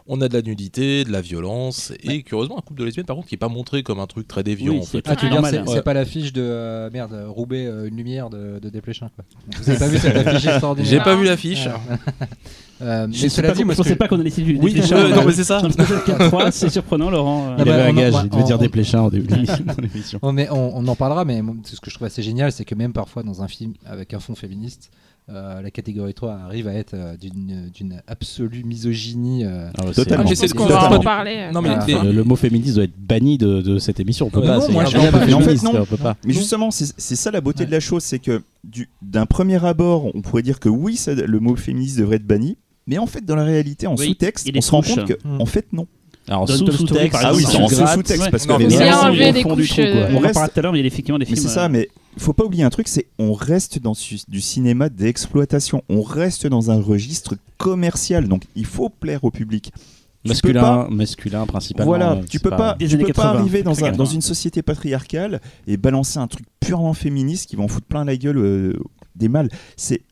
on 0.07 0.21
a 0.23 0.29
de 0.29 0.35
la 0.35 0.41
nudité, 0.43 1.05
de 1.05 1.13
la 1.13 1.21
violence, 1.21 1.93
et 2.03 2.23
curieusement, 2.23 2.59
un 2.59 2.63
couple 2.63 2.81
de 2.81 2.85
lesbiennes, 2.87 3.05
par 3.07 3.15
contre, 3.17 3.29
qui 3.29 3.35
est 3.35 3.39
pas 3.39 3.49
montré 3.49 3.83
comme 3.83 4.01
un 4.01 4.07
truc 4.07 4.27
très 4.27 4.43
déviant. 4.43 4.73
Oui, 4.73 4.79
en 4.79 4.83
c'est 4.83 4.91
fait. 4.93 5.03
pas- 5.03 5.11
Ah, 5.13 5.17
tu 5.17 5.29
normal, 5.29 5.63
c'est 5.67 5.73
ouais. 5.75 5.83
pas 5.83 5.93
l'affiche 5.95 6.33
de 6.33 6.41
euh, 6.43 6.91
merde, 6.91 7.15
Roubaix, 7.29 7.67
euh, 7.67 7.87
une 7.89 7.97
lumière 7.97 8.31
de, 8.31 8.59
de 8.59 8.69
Desplechin, 8.71 9.11
quoi. 9.15 9.25
Vous 9.61 9.69
avez 9.69 9.79
pas 9.79 9.89
vu 9.89 9.99
cette 9.99 10.17
affiche 10.17 10.47
extraordinaire 10.47 10.91
J'ai 10.91 11.01
pas 11.01 11.15
vu 11.15 11.25
l'affiche. 11.27 11.69
Euh, 12.83 13.07
mais 13.09 13.29
cela 13.29 13.49
pas 13.49 13.55
dit, 13.55 13.65
moi, 13.65 13.75
je 13.75 13.77
ce 13.77 13.83
pensais 13.83 13.95
que- 13.95 13.99
pas 13.99 14.09
qu'on 14.09 14.19
allait 14.19 14.29
essayer 14.29 14.47
du 14.55 14.59
Oui, 14.61 14.75
euh, 14.93 15.15
non, 15.15 15.25
mais 15.27 15.33
c'est 15.33 15.45
ça. 15.45 15.61
dans 15.61 15.67
le 15.69 15.73
Special 15.73 16.01
4-3, 16.07 16.51
c'est 16.51 16.71
surprenant, 16.71 17.11
Laurent. 17.11 17.49
Ah 17.51 17.57
Il 17.59 17.65
bah, 17.65 17.75
avait 17.75 17.83
un 17.83 17.91
on- 17.91 17.95
gage, 17.95 18.15
il 18.25 18.31
devait 18.31 18.45
dire 18.45 18.59
des 18.59 18.69
pléchins 18.69 19.03
au 19.03 19.11
début 19.11 19.27
de 19.27 19.35
l'émission- 19.83 20.19
on, 20.23 20.37
on 20.57 20.89
en 20.89 20.95
parlera, 20.97 21.25
mais 21.25 21.43
ce 21.65 21.81
que 21.81 21.91
je 21.91 21.95
trouve 21.95 22.07
assez 22.07 22.23
génial, 22.23 22.53
c'est 22.53 22.65
que 22.65 22.75
même 22.75 22.93
parfois 22.93 23.23
dans 23.23 23.43
un 23.43 23.49
film 23.49 23.75
avec 23.85 24.15
un 24.15 24.19
fond 24.21 24.35
féministe, 24.35 24.91
euh, 25.29 25.61
la 25.63 25.71
catégorie 25.71 26.15
3 26.15 26.33
arrive 26.33 26.67
à 26.67 26.73
être 26.73 26.95
euh, 26.95 27.17
d'une 27.17 27.71
d'une 27.73 28.03
absolue 28.09 28.65
misogynie. 28.65 29.45
euh, 29.45 29.69
Ah 29.79 29.85
ouais, 29.87 29.93
Totalement. 29.93 30.25
Pense 30.25 30.41
de- 30.41 30.53
qu'on 30.55 30.67
va 30.67 30.91
en 30.93 31.01
parler. 31.01 31.37
euh, 31.39 31.53
Non, 31.53 31.63
mais 31.63 31.69
Ah, 31.71 31.85
les- 31.87 32.13
le, 32.13 32.25
mot 32.25 32.35
féministe 32.35 32.75
doit 32.75 32.85
être 32.85 32.99
banni 32.99 33.39
de, 33.39 33.61
de 33.61 33.79
cette 33.79 34.01
émission. 34.01 34.27
On 34.27 34.31
peut 34.31 34.41
pas. 34.43 34.59
non, 34.59 34.73
moi, 34.73 34.83
un 34.83 34.87
je 34.87 34.97
pas 34.97 35.03
féministe, 35.21 35.39
féministe, 35.41 35.65
non. 35.65 35.81
on 35.83 35.85
peut 35.85 35.97
pas. 35.99 36.17
Mais 36.25 36.33
justement, 36.33 36.71
c'est 36.73 37.15
ça 37.17 37.31
la 37.31 37.41
beauté 37.41 37.65
de 37.67 37.71
la 37.71 37.79
chose, 37.79 38.03
c'est 38.03 38.19
que 38.19 38.43
du- 38.65 38.89
d'un 39.03 39.27
premier 39.27 39.65
abord, 39.65 40.11
on 40.17 40.21
pourrait 40.23 40.43
dire 40.43 40.59
que 40.59 40.69
oui, 40.69 40.97
ça- 40.97 41.15
le 41.15 41.39
mot 41.41 41.55
féministe 41.55 41.99
devrait 41.99 42.17
être 42.17 42.27
banni, 42.27 42.57
mais 42.91 42.99
en 42.99 43.07
fait, 43.07 43.25
dans 43.25 43.37
la 43.37 43.45
réalité, 43.45 43.87
en 43.87 43.95
Oui, 43.97 44.09
sous-texte, 44.09 44.51
on 44.55 44.61
se 44.61 44.71
rend 44.73 44.83
compte 44.83 45.07
que, 45.07 45.15
Mm. 45.25 45.41
en 45.41 45.47
fait, 45.47 45.67
non. 45.73 45.87
Alors, 46.29 46.49
sous 46.49 46.71
sous-texte, 46.71 47.13
par 47.13 47.27
Ah 47.27 47.35
oui, 47.35 47.45
en 47.47 47.69
sous-texte, 47.69 48.23
ouais. 48.23 48.31
parce 48.31 48.47
mais 48.47 48.55
enlevé 48.93 49.33
des 49.33 49.43
couches, 49.43 49.69
trou, 49.71 49.77
quoi. 49.77 49.85
euh, 49.85 50.09
On 50.11 50.15
On 50.15 50.17
en 50.19 50.21
reste- 50.21 50.35
parlait 50.35 50.51
tout 50.53 50.59
à 50.59 50.63
l'heure, 50.63 50.73
mais 50.73 50.79
il 50.79 50.83
y 50.83 50.85
a 50.85 50.87
effectivement 50.87 51.19
des 51.19 51.25
Mais 51.25 51.35
films. 51.35 51.43
c'est 51.49 51.55
ça, 51.55 51.65
euh, 51.65 51.69
mais 51.71 51.89
il 52.17 52.23
faut 52.23 52.33
pas 52.35 52.45
oublier 52.45 52.63
un 52.63 52.71
truc, 52.71 52.87
c'est 52.89 53.07
on 53.19 53.33
reste 53.33 53.79
dans 53.81 53.95
du 54.29 54.41
cinéma 54.41 54.89
d'exploitation, 54.91 55.83
on 55.89 56.03
reste 56.03 56.47
dans 56.47 56.71
un 56.71 56.81
registre 56.81 57.37
commercial, 57.59 58.29
donc 58.29 58.43
il 58.55 58.67
faut 58.67 58.89
plaire 58.91 59.25
au 59.25 59.31
public. 59.31 59.73
Masculin, 60.25 60.61
pas- 60.61 60.89
masculin 60.91 61.47
principalement. 61.47 61.91
Voilà, 61.91 62.13
euh, 62.13 62.23
tu 62.29 62.39
peux 62.41 62.51
pas, 62.51 62.75
Des 62.79 62.87
tu 62.87 62.99
peux 62.99 63.05
pas 63.07 63.13
80, 63.23 63.39
arriver 63.41 63.63
dans, 63.63 63.71
un- 63.73 63.87
80. 63.87 63.97
dans 63.97 64.05
une 64.05 64.21
société 64.21 64.61
patriarcale 64.63 65.41
et 65.67 65.79
balancer 65.79 66.19
un 66.19 66.27
truc 66.27 66.45
purement 66.61 66.93
féministe 66.93 67.49
qui 67.49 67.57
va 67.57 67.63
en 67.65 67.69
foutre 67.69 67.87
plein 67.87 68.05
la 68.05 68.17
gueule 68.17 68.37
euh, 68.39 68.75
des 69.17 69.29
mâles. 69.31 69.49
C'est 69.79 70.03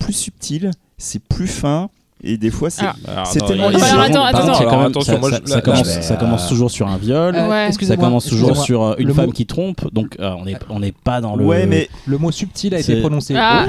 plus 0.00 0.12
subtil, 0.12 0.72
c'est 0.98 1.22
plus 1.22 1.46
fin 1.46 1.88
et 2.24 2.36
des 2.36 2.50
fois 2.50 2.70
c'est 2.70 2.84
Ah. 2.84 2.94
Non, 3.38 3.46
tellement. 3.46 3.68
Alors, 3.68 3.82
attends, 4.00 4.24
attends. 4.24 4.54
Alors, 4.58 4.80
attention, 4.82 5.12
ça, 5.14 5.18
moi, 5.18 5.30
ça- 5.30 5.40
je- 5.44 5.48
ça 5.50 5.56
là- 5.56 5.60
commence, 5.62 5.86
là, 5.96 6.02
ça 6.02 6.16
commence 6.16 6.48
toujours 6.48 6.70
sur 6.70 6.88
un 6.88 6.96
viol. 6.96 7.34
Euh, 7.36 7.48
Ouais. 7.48 7.70
Ça 7.82 7.96
commence 7.96 8.26
toujours 8.26 8.56
sur 8.56 8.82
euh, 8.82 8.94
une 8.98 9.08
Le 9.08 9.14
femme 9.14 9.26
mot- 9.26 9.32
qui 9.32 9.46
trompe, 9.46 9.92
donc 9.92 10.16
euh, 10.20 10.32
on 10.38 10.44
n'est 10.44 10.56
on 10.70 10.80
n'est 10.80 10.92
pas 10.92 11.20
dans 11.20 11.36
le. 11.36 11.44
Ouais, 11.44 11.66
mais 11.66 11.88
Le 12.06 12.18
mot 12.18 12.30
subtil 12.32 12.74
a 12.74 12.80
été 12.80 12.96
prononcé. 13.00 13.34
Ah. 13.36 13.66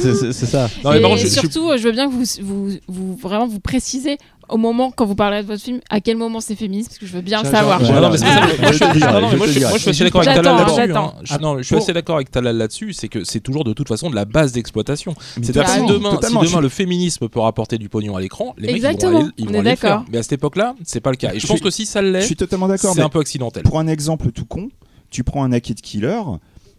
C'est- 0.00 0.32
ça. 0.32 0.68
Non, 0.84 0.90
mais 0.92 1.00
par 1.00 1.12
Et 1.12 1.18
je- 1.18 1.26
surtout, 1.28 1.70
je 1.76 1.82
veux 1.84 1.92
bien 1.92 2.08
que 2.08 2.12
vous, 2.12 2.24
vous, 2.42 2.68
vous 2.88 3.16
vraiment 3.16 3.46
vous 3.46 3.60
précisez 3.60 4.18
au 4.48 4.56
moment 4.56 4.90
quand 4.90 5.06
vous 5.06 5.14
parlerez 5.14 5.42
de 5.42 5.46
votre 5.46 5.62
film 5.62 5.80
à 5.90 6.00
quel 6.00 6.16
moment 6.16 6.40
c'est 6.40 6.54
féministe 6.56 6.90
parce 6.90 6.98
que 6.98 7.06
je 7.06 7.12
veux 7.12 7.20
bien 7.22 7.42
le 7.42 7.48
savoir. 7.50 7.80
Ah. 7.82 8.00
moi, 8.00 8.10
je- 8.10 8.16
Je 8.16 8.22
je- 8.22 8.72
je 8.72 8.72
je 8.72 9.48
suis- 9.48 9.60
je 9.60 9.90
assez 9.90 10.04
d'accord 10.04 10.22
avec 10.22 10.34
Talal 10.34 10.56
là-dessus. 10.56 10.76
j'attends. 10.76 11.14
hein. 11.18 11.22
Je- 11.24 11.38
Non, 11.38 11.58
je 11.58 11.62
suis 11.62 11.76
assez 11.76 11.92
d'accord 11.92 12.16
avec 12.16 12.30
Talal 12.30 12.56
là-dessus, 12.56 12.92
c'est 12.92 13.08
que 13.08 13.24
c'est 13.24 13.40
toujours 13.40 13.64
de 13.64 13.72
toute 13.72 13.88
façon 13.88 14.10
de 14.10 14.14
la 14.14 14.24
base 14.24 14.52
d'exploitation. 14.52 15.14
C'est-à-dire 15.40 15.64
que 15.64 15.70
si 15.70 15.86
demain, 15.86 16.10
si 16.10 16.16
totalement, 16.16 16.40
demain 16.42 16.52
je- 16.56 16.62
le 16.62 16.68
féminisme 16.68 17.28
peut 17.28 17.40
rapporter 17.40 17.78
du 17.78 17.88
pognon 17.88 18.16
à 18.16 18.20
l'écran, 18.20 18.54
les 18.58 18.68
mecs 18.68 18.76
ils 18.76 18.82
vont 18.82 18.88
Exactement, 18.88 19.20
aller, 19.20 19.28
ils 19.38 19.44
on 19.44 19.46
vont 19.48 19.54
est 19.54 19.58
aller 19.60 19.70
le 19.70 19.76
faire. 19.76 19.90
d'accord. 19.90 20.04
Mais 20.12 20.18
à 20.18 20.22
cette 20.22 20.32
époque-là, 20.32 20.74
c'est 20.84 21.00
pas 21.00 21.10
le 21.10 21.16
cas. 21.16 21.30
Et 21.32 21.36
je 21.36 21.40
Je 21.42 21.46
pense 21.46 21.56
suis- 21.56 21.64
que 21.64 21.70
si 21.70 21.86
ça 21.86 22.02
je 22.02 22.08
l'est, 22.08 22.22
suis 22.22 22.36
totalement 22.36 22.68
d'accord. 22.68 22.94
c'est 22.94 23.00
un 23.02 23.08
peu 23.08 23.20
accidentel. 23.20 23.62
Pour 23.62 23.78
un 23.78 23.86
exemple 23.86 24.30
tout 24.32 24.44
con, 24.44 24.68
tu 25.10 25.24
prends 25.24 25.44
un 25.44 25.48
Naked 25.48 25.80
Killer. 25.80 26.20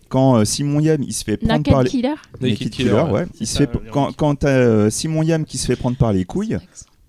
Quand 0.09 0.36
euh, 0.36 0.45
Simon 0.45 0.80
Yam 0.80 1.01
il 1.01 1.11
se 1.14 1.24
fait 1.24 1.38
prendre 1.38 1.64
par 1.64 1.78
Naked 1.80 1.84
les 1.86 1.89
Killer 1.89 2.14
Naked 2.39 2.70
Killer, 2.70 3.01
ouais. 3.11 3.26
Il 3.39 3.47
se 3.47 3.57
fait 3.57 3.70
quand 3.91 4.43
euh, 4.43 4.91
Simon 4.91 5.24
Yam 5.24 5.43
qui 5.43 5.57
se 5.57 5.66
fait 5.66 5.76
prendre 5.76 5.97
par 5.97 6.14
les 6.14 6.24
couilles, 6.24 6.59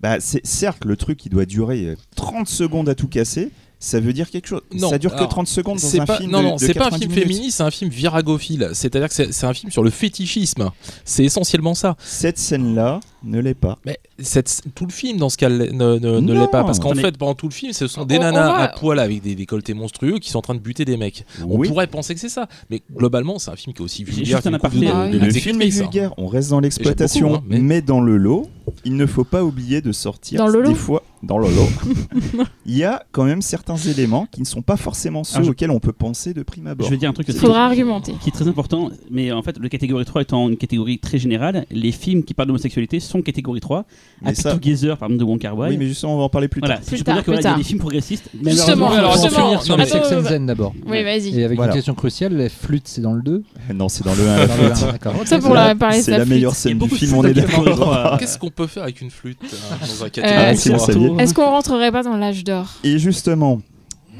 bah 0.05 0.17
c'est 0.19 0.45
certes 0.45 0.85
le 0.85 0.95
truc 0.95 1.25
il 1.25 1.29
doit 1.29 1.45
durer 1.45 1.85
euh, 1.85 1.95
30 2.15 2.47
secondes 2.47 2.87
à 2.89 2.95
tout 2.95 3.07
casser. 3.07 3.51
Ça 3.77 3.99
veut 3.99 4.13
dire 4.13 4.29
quelque 4.31 4.47
chose. 4.47 4.61
Non, 4.73 4.89
ça 4.89 4.97
dure 4.97 5.11
que 5.11 5.17
alors, 5.17 5.29
30 5.29 5.47
secondes 5.47 5.79
dans 5.79 5.87
C'est 5.87 5.99
un 5.99 6.05
pas, 6.05 6.17
film. 6.17 6.31
non, 6.31 6.39
de- 6.39 6.43
non, 6.47 6.55
de 6.55 6.59
c'est 6.59 6.73
pas 6.73 6.85
un 6.87 6.89
90 6.91 6.99
film 7.01 7.11
minutes. 7.11 7.27
féministe, 7.27 7.57
c'est 7.57 7.63
un 7.63 7.71
film 7.71 7.91
viragophile. 7.91 8.69
C'est-à-dire 8.73 9.09
que 9.09 9.13
c'est 9.13 9.31
c'est 9.33 9.45
un 9.45 9.53
film 9.53 9.69
sur 9.71 9.83
le 9.83 9.89
fétichisme. 9.89 10.71
C'est 11.03 11.23
essentiellement 11.25 11.75
ça. 11.75 11.95
Cette 11.99 12.37
scène-là 12.39 12.99
ne 13.25 13.39
l'est 13.39 13.53
pas. 13.53 13.77
Mais 13.85 13.99
cette- 14.19 14.61
tout 14.75 14.85
le 14.85 14.91
film, 14.91 15.17
dans 15.17 15.29
ce 15.29 15.37
cas, 15.37 15.49
ne, 15.49 15.65
ne, 15.65 15.97
ne 15.97 16.19
Non. 16.19 16.33
l'est 16.41 16.47
pas. 16.51 16.63
Parce 16.63 16.79
qu'en 16.79 16.93
fait, 16.93 17.17
pendant 17.17 17.33
tout 17.35 17.47
le 17.47 17.53
film, 17.53 17.73
ce 17.73 17.87
sont 17.87 18.05
des 18.05 18.15
On- 18.15 18.19
on 18.19 18.23
nanas 18.23 18.47
va- 18.47 18.57
à 18.59 18.67
poil 18.69 18.99
avec 18.99 19.21
des 19.21 19.35
décolletés 19.35 19.73
monstrueux 19.73 20.19
qui 20.19 20.29
sont 20.29 20.39
en 20.39 20.41
train 20.43 20.55
de 20.55 20.59
buter 20.59 20.85
des 20.85 20.97
mecs. 20.97 21.25
On 21.47 21.57
pourrait 21.59 21.87
penser 21.87 22.13
que 22.13 22.19
c'est 22.19 22.29
ça. 22.29 22.47
Mais 22.69 22.81
globalement, 22.95 23.39
c'est 23.39 23.51
un 23.51 23.55
film 23.55 23.73
qui 23.73 23.81
est 23.81 23.85
aussi 23.85 24.03
vulgaire 24.03 24.37
juste 24.37 24.47
un 24.47 24.53
aparté. 24.53 24.79
de- 24.79 24.85
Ah 24.87 25.07
oui. 25.11 25.19
de 25.19 25.25
Le 25.25 25.31
film 25.31 25.61
est 25.61 25.65
hein. 25.65 25.69
vulgaire, 25.81 26.13
on 26.17 26.27
reste 26.27 26.49
dans 26.51 26.59
l'exploitation, 26.59 27.29
beaucoup, 27.29 27.41
hein, 27.41 27.47
mais- 27.49 27.59
mais... 27.59 27.81
dans 27.81 28.01
le 28.01 28.17
lot, 28.17 28.47
il 28.83 28.95
ne 28.95 29.05
faut 29.05 29.23
pas 29.23 29.43
oublier 29.43 29.81
de 29.81 29.91
sortir 29.91 30.37
Dans 30.39 30.47
le 30.47 30.61
lot 30.61 30.69
des 30.69 30.75
fois 30.75 31.03
dans 31.23 31.39
le 31.39 31.47
lot. 31.47 31.67
il 32.65 32.77
y 32.77 32.83
a 32.83 33.03
quand 33.11 33.23
même 33.23 33.41
certains 33.41 33.77
éléments 33.77 34.27
qui 34.31 34.41
ne 34.41 34.45
sont 34.45 34.61
pas 34.61 34.77
forcément 34.77 35.23
ceux 35.23 35.37
Alors, 35.37 35.49
auxquels 35.49 35.71
on 35.71 35.79
peut 35.79 35.91
penser 35.91 36.33
de 36.33 36.43
prime 36.43 36.67
abord. 36.67 36.85
Je 36.85 36.91
vais 36.91 36.97
dire 36.97 37.09
un 37.09 37.13
truc 37.13 37.27
Il 37.27 37.31
aussi 37.31 37.39
faudra 37.39 37.65
argumenter. 37.65 38.13
qui 38.21 38.29
est 38.29 38.31
très 38.31 38.47
important, 38.47 38.91
mais 39.09 39.31
en 39.31 39.41
fait, 39.41 39.57
le 39.57 39.67
catégorie 39.69 40.05
3 40.05 40.21
étant 40.21 40.47
une 40.49 40.57
catégorie 40.57 40.99
très 40.99 41.17
générale, 41.17 41.65
les 41.71 41.91
films 41.91 42.23
qui 42.23 42.33
parlent 42.33 42.47
d'homosexualité 42.47 42.99
sont 42.99 43.14
catégorie 43.23 43.59
3. 43.59 43.85
Mais 44.21 44.29
Happy 44.29 44.41
ça- 44.41 44.51
Together, 44.53 44.97
par 44.97 45.07
exemple, 45.09 45.19
de 45.19 45.23
Wong 45.29 45.39
Kar 45.39 45.57
Wai. 45.57 45.69
Oui, 45.69 45.77
mais 45.77 45.87
justement, 45.87 46.15
on 46.15 46.17
va 46.17 46.23
en 46.23 46.29
parler 46.29 46.47
plus 46.47 46.59
Voilà, 46.59 46.75
tard. 46.75 46.83
si 46.83 46.89
Plus 46.89 46.97
je 46.97 47.03
peux 47.03 47.05
tard, 47.05 47.15
dire 47.15 47.23
qu'il 47.35 47.43
y 47.43 47.47
a 47.47 47.55
des 47.57 47.63
films 47.63 47.79
progressistes. 47.79 48.29
Justement, 48.43 48.91
alors, 48.91 49.11
on 49.11 49.13
va 49.15 49.19
en 49.19 49.23
justement. 49.23 49.45
finir 49.45 49.61
sur 49.63 49.77
Non, 49.77 49.83
les- 49.83 49.89
mais 49.91 49.99
Sex 49.99 50.11
and. 50.11 50.21
Zen 50.23 50.45
d'abord. 50.45 50.73
Oui, 50.87 51.03
vas-y. 51.03 51.39
Et 51.39 51.43
avec 51.43 51.57
Voilà. 51.57 51.71
une 51.73 51.77
question 51.77 51.93
cruciale, 51.95 52.33
la 52.35 52.49
flûte, 52.49 52.87
c'est 52.87 53.01
dans 53.01 53.13
le 53.13 53.21
2 53.21 53.43
Non, 53.73 53.89
c'est 53.89 54.03
dans 54.05 54.13
le 54.15 54.21
1. 54.27 54.47
Dans 54.47 54.55
le 54.57 54.71
1, 54.71 54.91
d'accord. 54.91 55.13
Ça 55.25 55.39
pour 55.39 55.53
la 55.53 55.75
parler 55.75 55.97
de 55.99 56.03
C'est 56.03 56.11
la 56.17 56.25
meilleure 56.25 56.55
scène 56.55 56.77
du 56.79 56.89
film, 56.89 57.13
on 57.15 57.23
est 57.25 57.33
d'accord. 57.33 57.65
3. 57.65 58.17
Qu'est-ce 58.19 58.37
qu'on 58.37 58.49
peut 58.49 58.67
faire 58.67 58.83
avec 58.83 59.01
une 59.01 59.09
flûte 59.11 59.39
dans 59.41 60.03
un 60.03 60.07
Euh, 60.07 60.09
catégorie 60.09 61.11
Ah. 61.17 61.21
Est-ce 61.23 61.33
qu'on 61.33 61.45
rentrerait 61.49 61.91
pas 61.91 62.03
dans 62.03 62.17
l'âge 62.17 62.43
d'or? 62.43 62.67
Et 62.83 62.97
justement, 62.99 63.61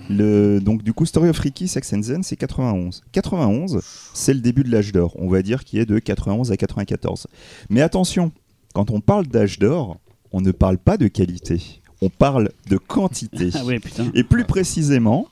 le, 0.10 0.60
donc 0.60 0.84
du 0.84 0.94
coup, 0.94 1.06
Story 1.06 1.30
of 1.30 1.40
Ricky, 1.40 1.68
Sex 1.68 1.92
and 1.94 2.04
Zen, 2.04 2.24
c'est 2.24 2.36
91. 2.36 3.02
91, 3.12 3.80
c'est 4.14 4.34
le 4.34 4.40
début 4.40 4.64
de 4.64 4.72
l'âge 4.72 4.92
d'or. 4.92 5.14
On 5.18 5.28
va 5.30 5.42
dire 5.42 5.64
qui 5.64 5.80
est 5.80 5.86
de 5.86 5.98
91 6.00 6.52
à 6.52 6.58
94. 6.58 7.28
Mais 7.70 7.82
attention, 7.82 8.32
quand 8.76 8.92
on 8.92 9.00
parle 9.02 9.26
d'âge 9.28 9.58
d'or, 9.58 9.98
on 10.32 10.42
ne 10.42 10.52
parle 10.52 10.78
pas 10.78 10.98
de 10.98 11.08
qualité, 11.08 11.62
on 12.02 12.10
parle 12.10 12.52
de 12.70 12.78
quantité. 12.78 13.50
Ah 13.56 13.64
ouais, 13.66 13.80
putain. 13.80 14.12
Et 14.14 14.24
plus 14.24 14.44
précisément, 14.44 15.28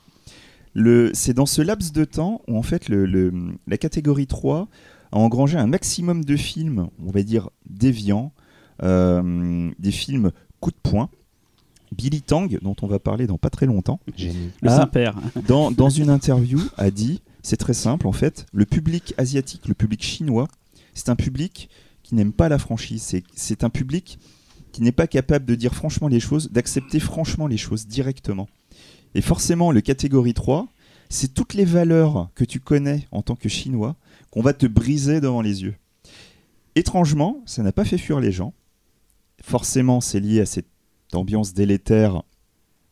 c'est 1.12 1.34
dans 1.34 1.46
ce 1.46 1.62
laps 1.62 1.92
de 1.92 2.04
temps 2.04 2.40
où 2.48 2.56
en 2.56 2.62
fait 2.62 2.88
le, 2.88 3.06
le- 3.06 3.32
la 3.66 3.76
catégorie 3.78 4.26
3 4.26 4.66
a 5.12 5.16
engrangé 5.18 5.58
un 5.58 5.66
maximum 5.66 6.24
de 6.24 6.36
films, 6.36 6.88
on 7.06 7.10
va 7.12 7.22
dire 7.22 7.50
déviants, 7.68 8.32
euh, 8.82 9.70
des 9.78 9.92
films 9.92 10.32
coup 10.60 10.70
de 10.70 10.76
poing. 10.82 11.08
Billy 11.96 12.22
Tang, 12.22 12.48
dont 12.62 12.74
on 12.82 12.88
va 12.88 12.98
parler 12.98 13.28
dans 13.28 13.38
pas 13.38 13.50
très 13.50 13.66
longtemps, 13.66 14.00
Génie. 14.16 14.50
Le 14.62 14.70
Ah. 14.70 14.76
Saint-Père. 14.78 15.14
dans, 15.46 15.70
dans 15.70 15.90
une 15.90 16.10
interview, 16.10 16.60
a 16.76 16.90
dit 16.90 17.20
c'est 17.42 17.56
très 17.58 17.74
simple 17.74 18.08
en 18.08 18.12
fait, 18.12 18.46
le 18.52 18.64
public 18.64 19.14
asiatique, 19.18 19.68
le 19.68 19.74
public 19.74 20.02
chinois, 20.02 20.48
c'est 20.94 21.08
un 21.10 21.14
public 21.16 21.68
n'aime 22.14 22.32
pas 22.32 22.48
la 22.48 22.58
franchise. 22.58 23.20
C'est 23.34 23.64
un 23.64 23.70
public 23.70 24.18
qui 24.72 24.82
n'est 24.82 24.92
pas 24.92 25.06
capable 25.06 25.44
de 25.44 25.54
dire 25.54 25.74
franchement 25.74 26.08
les 26.08 26.20
choses, 26.20 26.50
d'accepter 26.50 26.98
franchement 26.98 27.46
les 27.46 27.56
choses 27.56 27.86
directement. 27.86 28.48
Et 29.14 29.20
forcément, 29.20 29.70
le 29.70 29.80
catégorie 29.80 30.34
3, 30.34 30.68
c'est 31.08 31.32
toutes 31.32 31.54
les 31.54 31.64
valeurs 31.64 32.30
que 32.34 32.44
tu 32.44 32.58
connais 32.60 33.06
en 33.12 33.22
tant 33.22 33.36
que 33.36 33.48
chinois 33.48 33.96
qu'on 34.30 34.42
va 34.42 34.52
te 34.52 34.66
briser 34.66 35.20
devant 35.20 35.42
les 35.42 35.62
yeux. 35.62 35.76
Étrangement, 36.74 37.40
ça 37.46 37.62
n'a 37.62 37.70
pas 37.70 37.84
fait 37.84 37.98
fuir 37.98 38.18
les 38.18 38.32
gens. 38.32 38.52
Forcément, 39.42 40.00
c'est 40.00 40.18
lié 40.18 40.40
à 40.40 40.46
cette 40.46 40.66
ambiance 41.12 41.54
délétère 41.54 42.22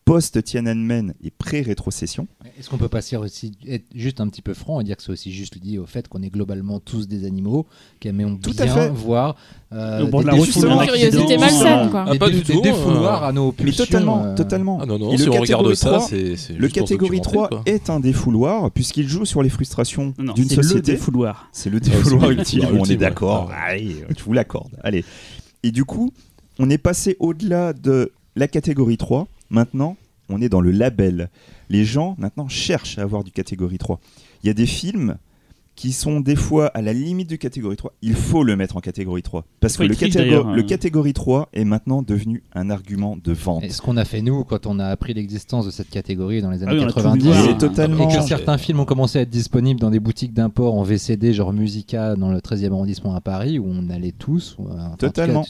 post-Tiananmen 0.05 1.15
et 1.23 1.31
pré-rétrocession. 1.31 2.27
Est-ce 2.59 2.69
qu'on 2.69 2.77
peut 2.79 2.89
pas 2.89 3.03
se- 3.03 3.17
aussi 3.17 3.53
être 3.69 3.85
juste 3.95 4.21
un 4.21 4.29
petit 4.29 4.43
peu 4.43 4.55
franc 4.55 4.81
et 4.81 4.85
dire 4.85 4.97
que 4.97 5.03
c'est 5.03 5.13
aussi 5.13 5.33
juste 5.33 5.57
lié 5.63 5.79
au 5.79 5.87
fait 5.87 6.09
qu'on 6.09 6.23
est 6.23 6.29
globalement 6.31 6.81
tous 6.81 7.07
des 7.09 7.25
animaux, 7.25 7.67
qui 8.01 8.09
aimons 8.09 8.37
Tout 8.37 8.53
à 8.59 8.67
fait. 8.67 8.89
voir 8.91 9.37
euh, 9.73 10.03
Au 10.03 10.09
bord 10.09 10.21
de 10.21 10.27
des 10.27 10.33
la 10.33 10.37
route, 10.39 10.47
défouloirs- 10.49 10.85
il 10.95 11.01
y 11.01 11.05
a 11.05 11.07
un 11.07 11.11
Curiosité 11.11 11.39
malsaine, 11.39 11.91
quoi. 11.91 12.05
Ah, 12.09 12.15
pas 12.17 12.29
des, 12.31 12.37
du 12.37 12.43
des 12.43 12.53
tout, 12.55 12.61
défouloirs 12.61 13.23
euh, 13.25 13.29
à 13.29 13.33
nos 13.33 13.55
Mais 13.59 13.65
pulsions. 13.65 13.85
totalement, 13.85 14.25
euh, 14.25 14.35
totalement. 14.35 14.79
Ah 14.83 14.87
non, 14.87 14.99
non, 14.99 15.13
Et 15.13 15.19
si 15.19 15.25
le 15.25 15.31
on 15.31 15.41
regarde 15.41 15.47
catégorie 15.73 15.77
ça, 15.77 15.89
3, 15.91 16.01
c'est. 16.09 16.37
c'est 16.37 16.53
Le 16.55 16.69
catégorie 16.69 17.19
documenter, 17.19 17.33
3 17.37 17.49
quoi. 17.49 17.63
est 17.67 17.91
un 17.91 18.01
défouloir 18.01 18.71
puisqu'il 18.71 19.09
joue 19.09 19.25
sur 19.25 19.43
les 19.43 19.49
frustrations 19.51 20.15
d'une 20.19 20.49
c'est 20.49 20.57
le 20.57 20.63
société. 20.63 20.93
défouloir. 20.93 21.49
C'est 21.53 21.71
le 21.71 21.81
défouloir 21.81 22.31
ultime, 22.31 22.67
on 22.79 22.85
est 22.85 22.97
d'accord. 22.97 23.51
je 23.77 24.23
vous 24.25 24.33
l'accorde. 24.33 24.73
Allez. 24.83 25.05
Et 25.63 25.71
du 25.71 25.85
coup, 25.85 26.13
on 26.59 26.69
est 26.71 26.79
passé 26.79 27.17
au-delà 27.21 27.73
de 27.73 28.13
la 28.37 28.49
catégorie 28.49 28.97
3. 28.97 29.27
Maintenant, 29.53 29.99
on 30.31 30.41
est 30.41 30.49
dans 30.49 30.63
le 30.63 30.71
label. 30.71 31.31
Les 31.69 31.85
gens, 31.85 32.17
maintenant, 32.19 32.49
cherchent 32.49 32.99
à 32.99 33.03
avoir 33.03 33.23
du 33.23 33.31
catégorie 33.31 33.77
3. 33.77 34.01
Il 34.43 34.47
y 34.47 34.51
a 34.51 34.55
des 34.55 34.67
films 34.67 35.19
qui 35.75 35.93
sont 35.93 36.21
des 36.21 36.37
fois 36.37 36.67
à 36.69 36.83
la 36.83 36.93
limite 36.93 37.31
de 37.31 37.37
catégorie 37.37 37.77
3, 37.77 37.93
il 38.03 38.15
faut 38.15 38.45
le 38.45 38.57
mettre 38.57 38.77
en 38.77 38.81
catégorie 38.81 39.23
3. 39.23 39.45
Parce 39.61 39.77
que 39.77 39.85
le, 39.85 39.95
d'ailleurs, 39.95 40.53
le 40.53 40.63
hein. 40.63 40.67
catégorie 40.67 41.15
3 41.15 41.49
est 41.53 41.65
maintenant 41.65 42.03
devenu 42.03 42.43
un 42.55 42.71
argument 42.71 43.17
de 43.23 43.33
vente. 43.33 43.65
Et 43.65 43.71
ce 43.71 43.81
qu'on 43.81 43.97
a 43.97 44.05
fait 44.05 44.23
nous 44.23 44.45
quand 44.45 44.67
on 44.67 44.79
a 44.79 44.87
appris 44.87 45.15
l'existence 45.15 45.65
de 45.65 45.71
cette 45.71 45.89
catégorie 45.89 46.43
dans 46.43 46.51
les 46.51 46.63
Ah 46.63 46.69
années 46.69 46.79
oui, 46.79 46.85
on 46.85 46.89
a 46.89 46.93
tout 46.93 46.97
90 46.97 47.23
vu 47.25 47.31
voir. 47.31 47.45
C'est 47.45 47.59
totalement. 47.59 48.11
et 48.11 48.15
que 48.15 48.23
certains 48.23 48.59
films 48.59 48.81
ont 48.81 48.85
commencé 48.85 49.19
à 49.19 49.23
être 49.23 49.31
disponibles 49.31 49.81
dans 49.81 49.91
des 49.91 50.01
boutiques 50.01 50.35
d'import 50.35 50.75
en 50.75 50.83
VCD 50.83 51.33
genre 51.33 51.53
Musica 51.53 52.17
dans 52.17 52.31
le 52.31 52.39
13e 52.39 52.73
arrondissement 52.73 53.15
à 53.15 53.21
Paris 53.21 53.59
où 53.59 53.67
on 53.67 53.89
allait 53.89 54.13
tous 54.13 54.57
ou, 54.59 54.69
euh, 54.69 54.73
enfin, 54.75 54.87
en 54.87 54.91
tout 54.91 54.97
cas, 54.97 55.07
Totalement. 55.07 55.45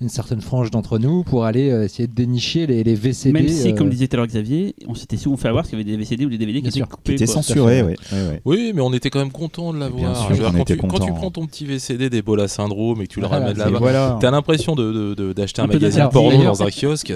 une 0.00 0.08
certaine 0.08 0.42
frange 0.42 0.70
d'entre 0.70 0.98
nous 0.98 1.24
pour 1.24 1.44
aller 1.44 1.70
euh, 1.70 1.84
essayer 1.84 2.06
de 2.06 2.14
dénicher 2.14 2.66
les, 2.66 2.84
les 2.84 2.94
VCD 2.94 3.32
Même 3.32 3.48
si, 3.48 3.72
euh, 3.72 3.74
comme 3.74 3.88
disait 3.88 4.08
tout 4.08 4.16
à 4.16 4.18
l'heure 4.18 4.26
Xavier, 4.26 4.74
on 4.86 4.94
s'était 4.94 5.16
souvent 5.16 5.36
fait 5.36 5.48
avoir 5.48 5.64
qu'il 5.64 5.78
y 5.78 5.80
avait 5.80 5.90
des 5.90 5.96
VCD 5.96 6.26
ou 6.26 6.28
des 6.28 6.38
DVD 6.38 6.60
qui 6.60 6.68
étaient 6.68 6.80
coupés. 6.80 7.14
qui 7.16 7.22
était 7.22 7.24
quoi. 7.24 7.42
censuré, 7.42 7.76
fait. 7.78 7.82
ouais. 7.82 7.96
ouais, 8.12 8.28
ouais. 8.28 8.42
Oui, 8.44 8.72
mais 8.74 8.82
on 8.82 8.92
était 8.92 9.10
quand 9.10 9.20
même 9.20 9.32
content 9.32 9.53
de 9.56 9.78
l'avoir. 9.78 10.28
Quand, 10.28 10.34
tu, 10.34 10.40
quand 10.42 10.64
tu 10.64 10.76
content. 10.76 11.12
prends 11.14 11.30
ton 11.30 11.46
petit 11.46 11.64
VCD 11.64 12.10
d'Ebola 12.10 12.48
syndrome 12.48 13.00
et 13.02 13.06
que 13.06 13.12
tu 13.14 13.20
le 13.20 13.26
Voilà, 13.26 13.44
ramènes 13.46 13.58
là-bas, 13.58 13.78
Voilà. 13.78 14.18
t'as 14.20 14.30
l'impression 14.30 14.74
de- 14.74 14.92
de- 14.92 15.14
de- 15.14 15.32
d'acheter 15.32 15.62
un, 15.62 15.66
magazine 15.66 16.08
porno 16.12 16.42
dans 16.42 16.62
un 16.62 16.70
kiosque. 16.70 17.12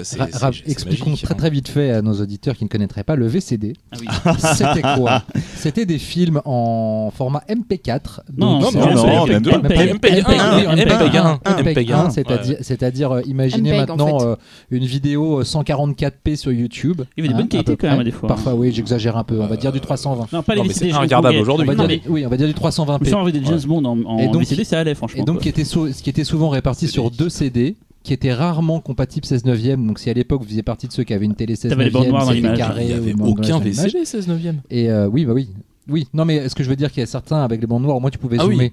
Expliquons 0.65 1.09
magique, 1.11 1.25
très 1.25 1.33
hein. 1.33 1.37
très 1.37 1.49
vite 1.49 1.67
fait 1.67 1.91
à 1.91 2.01
nos 2.01 2.13
auditeurs 2.13 2.55
qui 2.55 2.63
ne 2.63 2.69
connaîtraient 2.69 3.03
pas 3.03 3.15
le 3.15 3.27
VCD. 3.27 3.73
Ah 3.91 3.97
oui. 3.99 4.07
C'était 4.55 4.81
quoi 4.81 5.23
C'était 5.55 5.85
des 5.85 5.97
films 5.99 6.41
en 6.45 7.11
format 7.15 7.43
MP4. 7.49 8.21
Non, 8.37 8.59
non, 8.59 8.71
c'est- 8.71 8.77
non, 8.79 8.85
c'est- 8.95 9.07
non, 9.07 9.25
même 9.25 9.43
pas. 9.43 9.49
MP1, 9.49 9.93
MP1, 9.95 10.55
oui, 10.55 10.65
MP1, 10.67 11.39
MP1, 11.63 12.05
ouais. 12.49 12.57
c'est-à-dire, 12.61 13.11
euh, 13.11 13.21
imaginez 13.25 13.77
maintenant 13.77 14.17
euh, 14.21 14.35
une 14.71 14.85
vidéo 14.85 15.43
144p 15.43 16.35
sur 16.35 16.51
YouTube. 16.51 17.01
Il 17.17 17.23
y 17.23 17.27
avait 17.27 17.27
des 17.29 17.33
hein, 17.33 17.37
bonnes 17.37 17.47
qualités 17.49 17.77
quand 17.77 17.89
même, 17.89 18.03
des 18.03 18.11
fois. 18.11 18.27
Parfois, 18.27 18.53
oui, 18.53 18.71
j'exagère 18.73 19.17
un 19.17 19.23
peu. 19.23 19.39
On 19.39 19.47
va 19.47 19.57
dire 19.57 19.71
du 19.71 19.79
320. 19.81 20.27
Non, 20.31 20.43
pas 20.43 20.55
les 20.55 20.63
VCD. 20.63 20.91
regardable 20.93 21.37
aujourd'hui. 21.37 21.67
Oui, 22.07 22.25
on 22.29 22.31
va 22.31 22.37
dire 22.37 22.47
du 22.47 22.53
Je 22.53 22.57
me 22.57 22.69
320p. 22.69 23.05
suis 23.05 23.13
enlevé 23.15 23.31
des 23.39 23.43
James 23.45 23.59
Bond 23.67 23.83
en, 23.85 23.99
en 24.05 24.17
Et 24.19 24.27
donc- 24.27 24.41
VCD, 24.41 24.63
ça 24.63 24.79
allait 24.79 24.93
franchement. 24.95 25.21
Et 25.23 25.25
donc, 25.25 25.39
qui 25.39 25.49
était, 25.49 25.63
sou- 25.63 25.91
ce 25.91 26.03
qui 26.03 26.09
était 26.09 26.23
souvent 26.23 26.49
réparti 26.49 26.87
sur 26.87 27.09
deux 27.11 27.29
CD, 27.29 27.75
qui 28.03 28.13
étaient 28.13 28.33
rarement 28.33 28.79
compatibles 28.79 29.25
16 29.25 29.45
neuvième. 29.45 29.85
Donc, 29.87 29.99
si 29.99 30.09
à 30.09 30.13
l'époque 30.13 30.41
vous 30.41 30.47
faisiez 30.47 30.63
partie 30.63 30.87
de 30.87 30.93
ceux 30.93 31.03
qui 31.03 31.13
avaient 31.13 31.25
une 31.25 31.35
télé 31.35 31.55
16 31.55 31.71
T'avais 31.71 31.85
les 31.85 31.89
bandes 31.89 32.03
neuvième, 32.03 32.11
noires 32.15 32.25
dans 32.27 32.31
c'était 32.33 32.41
l'image. 32.43 32.57
carré, 32.57 32.83
Il 32.85 32.89
y 32.91 32.93
avait 32.93 33.13
aucun. 33.19 33.59
VCD 33.59 34.05
16 34.05 34.27
neuvième. 34.27 34.61
Et 34.69 34.89
euh, 34.91 35.07
oui, 35.07 35.25
bah 35.25 35.33
oui. 35.33 35.49
Oui, 35.89 36.07
non, 36.13 36.23
mais 36.23 36.47
ce 36.49 36.53
que 36.55 36.63
je 36.63 36.69
veux 36.69 36.75
dire, 36.75 36.91
qu'il 36.91 36.99
y 36.99 37.03
a 37.03 37.07
certains 37.07 37.41
avec 37.43 37.59
les 37.61 37.65
bandes 37.67 37.81
noires, 37.81 37.97
au 37.97 37.99
moins 37.99 38.11
tu 38.11 38.19
pouvais 38.19 38.37
Ah 38.39 38.45
oui. 38.45 38.71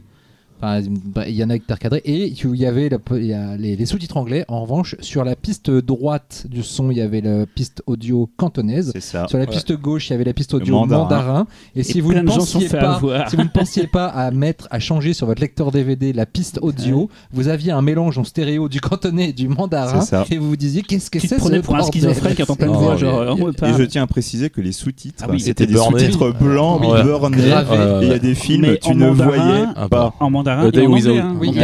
Enfin, 0.60 0.80
bah, 1.06 1.28
il 1.28 1.34
y 1.34 1.44
en 1.44 1.50
a 1.50 1.58
qui 1.58 1.64
étaient 1.64 1.74
recadrés. 1.74 2.02
Et 2.04 2.26
il 2.28 2.56
y 2.56 2.66
avait 2.66 2.88
la- 2.88 2.98
il 3.18 3.26
y 3.26 3.32
a 3.34 3.56
les, 3.56 3.76
les 3.76 3.86
sous-titres 3.86 4.16
anglais. 4.16 4.44
En 4.48 4.62
revanche, 4.62 4.96
sur 5.00 5.22
la 5.24 5.36
piste 5.36 5.70
droite 5.70 6.46
du 6.48 6.62
son, 6.62 6.90
il 6.90 6.96
y 6.96 7.00
avait 7.00 7.20
la 7.20 7.46
piste 7.46 7.82
audio 7.86 8.30
cantonaise. 8.36 8.92
Ça. 9.00 9.26
Sur 9.28 9.38
la 9.38 9.44
Ouais. 9.44 9.50
piste 9.50 9.72
gauche, 9.78 10.08
il 10.08 10.12
y 10.12 10.14
avait 10.14 10.24
la 10.24 10.32
piste 10.32 10.54
audio 10.54 10.74
mandarin. 10.74 11.02
mandarin. 11.02 11.46
Et, 11.74 11.82
si 11.82 12.00
vous 12.00 12.12
ne 12.14 12.22
pensiez 12.22 12.68
pas, 12.68 13.00
si 13.28 13.36
vous 13.36 13.42
ne 13.42 13.48
pensiez 13.48 13.86
pas 13.86 14.06
à 14.06 14.30
mettre, 14.30 14.66
à 14.70 14.78
changer 14.80 15.12
sur 15.12 15.26
votre 15.26 15.40
lecteur 15.40 15.70
DVD 15.70 16.12
la 16.12 16.26
piste 16.26 16.58
audio, 16.62 17.10
vous 17.32 17.48
aviez 17.48 17.72
un 17.72 17.82
mélange 17.82 18.18
en 18.18 18.24
stéréo 18.24 18.68
du 18.68 18.80
cantonais 18.80 19.30
et 19.30 19.32
du 19.32 19.48
mandarin. 19.48 20.00
Et 20.30 20.38
vous 20.38 20.48
vous 20.48 20.56
disiez 20.56 20.82
qu'est-ce 20.82 21.10
que 21.10 21.18
c'est 21.20 21.38
ce 21.38 21.60
pour 21.60 21.76
un 21.76 21.82
schizophrène 21.82 22.34
qui 22.34 22.42
entend 22.42 22.56
plein 22.56 22.68
de 22.68 22.72
voix, 22.72 22.96
genre, 22.96 23.22
Et 23.38 23.52
parle. 23.52 23.76
je 23.78 23.82
tiens 23.84 24.02
à 24.04 24.06
préciser 24.06 24.50
que 24.50 24.60
les 24.60 24.72
sous-titres, 24.72 25.24
Ah 25.26 25.30
oui, 25.30 25.40
c'était 25.40 25.64
étaient 25.64 25.72
des 25.74 25.78
sous-titres 25.78 26.30
blancs, 26.32 26.80
burnés. 26.80 27.38
Et 27.38 28.04
il 28.04 28.08
y 28.08 28.12
a 28.12 28.18
des 28.18 28.34
films, 28.34 28.76
tu 28.82 28.94
ne 28.94 29.08
voyais 29.10 29.64
pas. 29.90 30.14
En 30.20 30.30
mandarin 30.46 30.62
et 30.82 30.86
en 30.86 30.92
anglais. 30.92 31.18
hein. 31.20 31.36
Oui, 31.40 31.48
il 31.52 31.54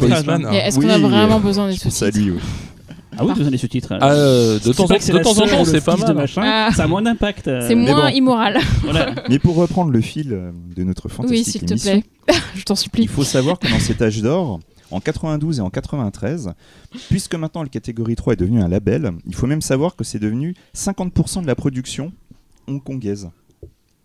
Policeman. 0.00 0.46
Mais 0.50 0.56
est-ce 0.58 0.76
qu'on 0.76 0.82
Oui, 0.84 0.90
a 0.90 0.98
vraiment 0.98 1.36
euh, 1.36 1.38
besoin 1.40 1.68
des 1.68 1.76
sous-titres 1.76 2.10
oui. 2.32 2.40
Ah 3.18 3.24
oui, 3.26 3.32
besoin 3.34 3.50
des 3.50 3.58
sous-titres. 3.58 3.94
Ah, 4.00 4.12
euh, 4.12 4.54
de 4.58 4.60
C'est 4.60 4.72
temps 4.74 4.84
en 4.84 4.86
de 4.86 5.18
temps 5.22 5.30
en 5.60 5.64
c'est 5.64 5.84
pas 5.84 5.96
mal. 5.96 6.14
machin, 6.14 6.42
Ah. 6.44 6.70
Ça 6.74 6.84
a 6.84 6.86
moins 6.86 7.02
d'impact. 7.02 7.48
euh, 7.48 7.66
C'est 7.66 7.74
moins 7.74 8.08
bon. 8.08 8.14
immoral. 8.16 8.58
Voilà. 8.82 9.14
Mais 9.28 9.38
pour 9.38 9.56
reprendre 9.56 9.90
le 9.90 10.00
fil 10.00 10.32
euh, 10.32 10.52
de 10.76 10.84
notre 10.84 11.06
Oui, 11.08 11.14
fantastique 11.14 11.46
s'il 11.46 11.64
te 11.66 11.74
plaît. 11.80 12.04
Je 12.54 12.62
t'en 12.62 12.74
il 12.74 12.78
supplie. 12.78 13.06
faut 13.08 13.24
savoir 13.24 13.58
que 13.58 13.68
dans 13.68 13.80
cet 13.80 14.00
âge 14.00 14.22
d'or, 14.22 14.60
en 14.92 15.00
92 15.00 15.58
et 15.58 15.62
en 15.62 15.70
93, 15.70 16.52
puisque 17.10 17.34
maintenant 17.34 17.62
le 17.62 17.68
catégorie 17.68 18.14
3 18.16 18.34
est 18.34 18.36
devenu 18.36 18.62
un 18.62 18.68
label, 18.68 19.10
il 19.26 19.34
faut 19.34 19.46
même 19.48 19.60
savoir 19.62 19.96
que 19.96 20.04
c'est 20.04 20.18
devenu 20.20 20.54
50% 20.76 21.42
de 21.42 21.46
la 21.46 21.54
production 21.56 22.12
hongkongaise. 22.68 23.28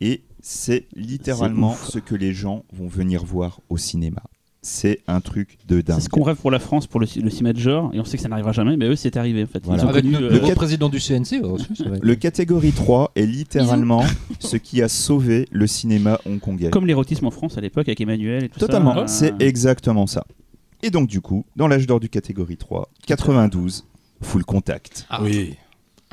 Et 0.01 0.21
c'est 0.47 0.85
littéralement 0.95 1.73
ce 1.73 1.97
que 1.97 2.13
les 2.13 2.31
gens 2.31 2.65
vont 2.72 2.88
venir 2.88 3.26
voir 3.26 3.61
au 3.69 3.77
cinéma. 3.77 4.22
C'est 4.61 5.01
un 5.07 5.19
truc 5.19 5.57
de 5.67 5.81
dingue. 5.81 5.97
C'est 5.97 6.05
ce 6.05 6.09
qu'on 6.09 6.22
rêve 6.22 6.38
pour 6.38 6.51
la 6.51 6.59
France, 6.59 6.85
pour 6.85 6.99
le, 6.99 7.07
le 7.19 7.30
cinéma 7.31 7.53
de 7.53 7.57
genre, 7.59 7.89
et 7.95 7.99
on 7.99 8.05
sait 8.05 8.17
que 8.17 8.22
ça 8.23 8.30
n'arrivera 8.30 8.51
jamais, 8.51 8.77
mais 8.77 8.85
eux, 8.85 8.95
c'est 8.95 9.17
arrivé 9.17 9.43
en 9.43 9.47
fait. 9.47 9.57
Ils 9.59 9.65
Voilà. 9.65 9.85
ont 9.85 9.89
Avec 9.89 10.03
connu, 10.03 10.17
le, 10.17 10.26
euh, 10.27 10.39
le 10.39 10.47
le- 10.47 10.53
président 10.55 10.88
du 10.89 10.99
CNC 10.99 11.41
aussi, 11.43 11.67
c'est 11.76 11.88
vrai. 11.88 11.97
Le 11.99 12.15
catégorie 12.15 12.72
3 12.73 13.11
est 13.15 13.26
littéralement 13.26 14.03
ce 14.39 14.57
qui 14.57 14.84
a 14.84 14.88
sauvé 14.88 15.47
le 15.51 15.65
cinéma 15.65 16.19
hongkongais. 16.27 16.69
comme 16.69 16.85
l'érotisme 16.85 17.26
en 17.26 17.31
France 17.31 17.57
à 17.57 17.61
l'époque 17.61 17.88
avec 17.89 18.01
Emmanuel 18.01 18.43
et 18.43 18.49
tout 18.49 18.59
Totalement, 18.59 18.93
ça. 18.93 18.99
euh, 19.01 19.07
c'est 19.07 19.34
exactement 19.43 20.05
ça. 20.05 20.26
Et 20.84 20.91
donc 20.91 21.07
du 21.09 21.22
coup, 21.22 21.43
dans 21.55 21.67
l'âge 21.67 21.88
d'or 21.88 21.99
du 21.99 22.09
catégorie 22.09 22.57
3, 22.57 22.89
92, 23.07 23.85
full 24.22 24.45
contact. 24.45 25.05
Ah. 25.09 25.22
Oui. 25.23 25.55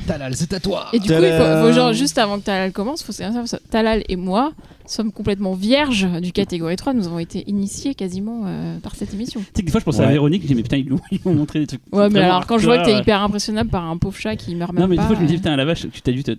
Talal, 0.07 0.35
c'est 0.37 0.53
à 0.53 0.61
toi. 0.61 0.87
Et 0.93 0.99
du 0.99 1.09
coup, 1.09 1.15
il 1.23 1.63
faut, 1.63 1.73
genre, 1.73 1.93
juste 1.93 2.19
avant 2.19 2.39
que 2.39 2.45
Talal 2.45 2.73
commence, 2.73 3.03
faut 3.03 3.13
savoir 3.13 3.47
ça, 3.49 3.59
Talal 3.71 4.03
et 4.09 4.17
moi 4.17 4.53
sommes 4.87 5.13
complètement 5.13 5.55
vierges 5.55 6.07
du 6.21 6.33
catégorie 6.33 6.77
3. 6.77 6.93
Nous 6.95 7.07
avons 7.07 7.19
été 7.19 7.45
initiés 7.49 7.95
quasiment 7.95 8.43
euh, 8.47 8.79
par 8.81 8.95
cette 8.95 9.13
émission. 9.15 9.41
Tu 9.41 9.47
sais 9.47 9.63
que 9.63 9.67
des 9.67 9.71
fois 9.73 9.81
je 9.81 9.85
pensais 9.85 10.03
à. 10.03 10.09
Véronique, 10.09 10.43
je 10.43 10.49
dis 10.49 10.55
mais 10.55 10.63
putain 10.63 10.77
ils 10.79 10.89
nous- 10.89 11.01
montré 11.33 11.61
des 11.61 11.67
trucs. 11.67 11.81
Ouais, 11.93 12.09
mais 12.11 12.21
alors 12.21 12.47
quand 12.47 12.59
je 12.59 12.67
vois 12.67 12.79
que 12.79 12.85
t'es 12.85 12.91
hardcore, 12.93 13.03
hyper 13.03 13.23
impressionnable 13.23 13.71
par 13.71 13.85
un 13.89 13.97
pauvre 13.97 14.17
chat 14.17 14.37
qui 14.37 14.55
meurt 14.55 14.73
Non 14.73 14.81
même 14.83 14.91
mais 14.91 14.97
pas. 14.97 15.03
des 15.03 15.07
fois 15.09 15.17
je 15.17 15.23
me 15.23 15.27
dis 15.27 15.35
euh, 15.35 15.37
putain 15.39 15.57
la 15.57 15.65
vache, 15.65 15.87
tu 15.93 16.03
t'as 16.03 16.13
dû. 16.13 16.23
t'as- 16.23 16.37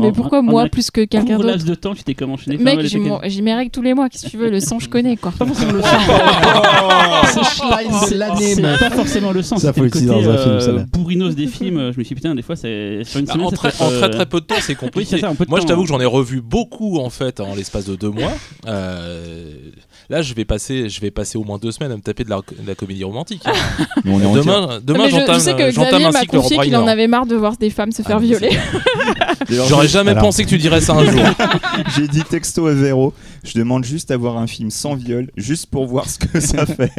mais 0.00 0.12
pourquoi 0.12 0.42
moi 0.42 0.66
plus 0.68 0.90
que 0.90 1.04
quelqu'un 1.04 1.36
d'autre 1.36 1.46
laps 1.48 1.64
de 1.66 1.74
temps 1.74 1.94
tu 1.94 2.02
t'es 2.04 2.14
comment 2.14 2.34
enchaîné 2.34 2.56
Mec, 2.58 2.80
j'ai 2.82 3.42
mes 3.42 3.54
règles 3.54 3.70
tous 3.70 3.82
les 3.82 3.94
mois. 3.94 4.08
Qu'est-ce 4.08 4.26
que 4.26 4.30
tu 4.30 4.36
veux 4.36 4.50
Le 4.50 4.60
sang, 4.60 4.78
je 4.78 4.88
connais 4.88 5.16
quoi. 5.16 5.32
Pas 5.38 5.46
forcément 5.46 5.72
le 5.72 5.82
sang. 5.82 5.88
C'est 8.06 8.16
l'année, 8.16 8.54
C'est 8.54 8.62
meuf. 8.62 8.78
pas 8.78 8.90
forcément 8.90 9.32
le 9.32 9.42
sang. 9.42 9.56
Ça, 9.58 9.68
c'était 9.68 9.80
faut 9.80 9.84
le 9.84 9.88
utiliser 9.88 10.12
côté, 10.12 10.24
dans 10.24 10.30
un 10.32 10.38
film, 10.38 10.54
euh, 10.54 10.60
celle-là. 10.60 10.84
bourrinos 10.92 11.34
des 11.34 11.46
films. 11.46 11.92
Je 11.92 11.98
me 11.98 12.04
suis 12.04 12.14
dit 12.14 12.20
putain 12.20 12.34
des 12.34 12.42
fois 12.42 12.56
c'est 12.56 13.02
sur 13.04 13.20
une 13.20 13.26
Bah, 13.26 13.32
semaine. 13.34 13.46
en, 13.46 13.50
ça 13.50 13.56
très, 13.56 13.70
très 13.72 13.84
euh, 13.84 14.08
très 14.08 14.26
peu 14.26 14.40
de 14.40 14.46
temps, 14.46 14.54
c'est 14.60 14.74
compliqué. 14.84 15.20
Moi, 15.48 15.60
je 15.60 15.66
t'avoue 15.66 15.82
hein. 15.82 15.84
que 15.84 15.88
j'en 15.88 16.00
ai 16.00 16.04
revu 16.06 16.40
beaucoup 16.40 16.98
en 16.98 17.10
fait 17.10 17.40
en 17.40 17.54
l'espace 17.54 17.73
de 17.82 17.96
deux 17.96 18.10
mois. 18.10 18.32
Euh, 18.66 19.70
là, 20.10 20.22
je 20.22 20.34
vais 20.34 20.44
passer, 20.44 20.88
je 20.88 21.00
vais 21.00 21.10
passer 21.10 21.38
au 21.38 21.44
moins 21.44 21.58
deux 21.58 21.72
semaines 21.72 21.92
à 21.92 21.96
me 21.96 22.02
taper 22.02 22.24
de 22.24 22.30
la, 22.30 22.36
de 22.36 22.66
la 22.66 22.74
comédie 22.74 23.04
romantique. 23.04 23.42
hein. 23.46 23.52
On 24.06 24.18
est 24.20 24.22
demain, 24.42 24.80
demain 24.84 25.04
mais 25.04 25.10
je, 25.10 25.14
je 25.14 25.20
j'entame, 25.20 25.40
sais 25.40 25.54
que 25.54 25.70
j'entame 25.70 25.90
Xavier 26.00 26.06
un 26.06 26.10
m'a 26.12 26.24
confié 26.26 26.58
qu'il 26.58 26.76
en 26.76 26.86
avait 26.86 27.06
marre 27.06 27.26
de 27.26 27.36
voir 27.36 27.56
des 27.56 27.70
femmes 27.70 27.92
se 27.92 28.02
faire 28.02 28.16
Ah, 28.16 28.20
violer. 28.20 28.50
J'aurais 29.48 29.88
jamais 29.88 30.12
Alors- 30.12 30.22
pensé 30.24 30.44
que 30.44 30.48
tu 30.48 30.58
dirais 30.58 30.80
ça 30.80 30.94
un 30.94 31.04
jour. 31.04 31.22
J'ai 31.96 32.08
dit 32.08 32.22
texto 32.22 32.66
à 32.66 32.72
Véro, 32.74 33.12
je 33.44 33.58
demande 33.58 33.84
juste 33.84 34.10
à 34.10 34.16
voir 34.16 34.38
un 34.38 34.46
film 34.46 34.70
sans 34.70 34.94
viol, 34.94 35.30
juste 35.36 35.66
pour 35.66 35.86
voir 35.86 36.08
ce 36.08 36.18
que 36.18 36.40
ça 36.40 36.66
fait. 36.66 36.92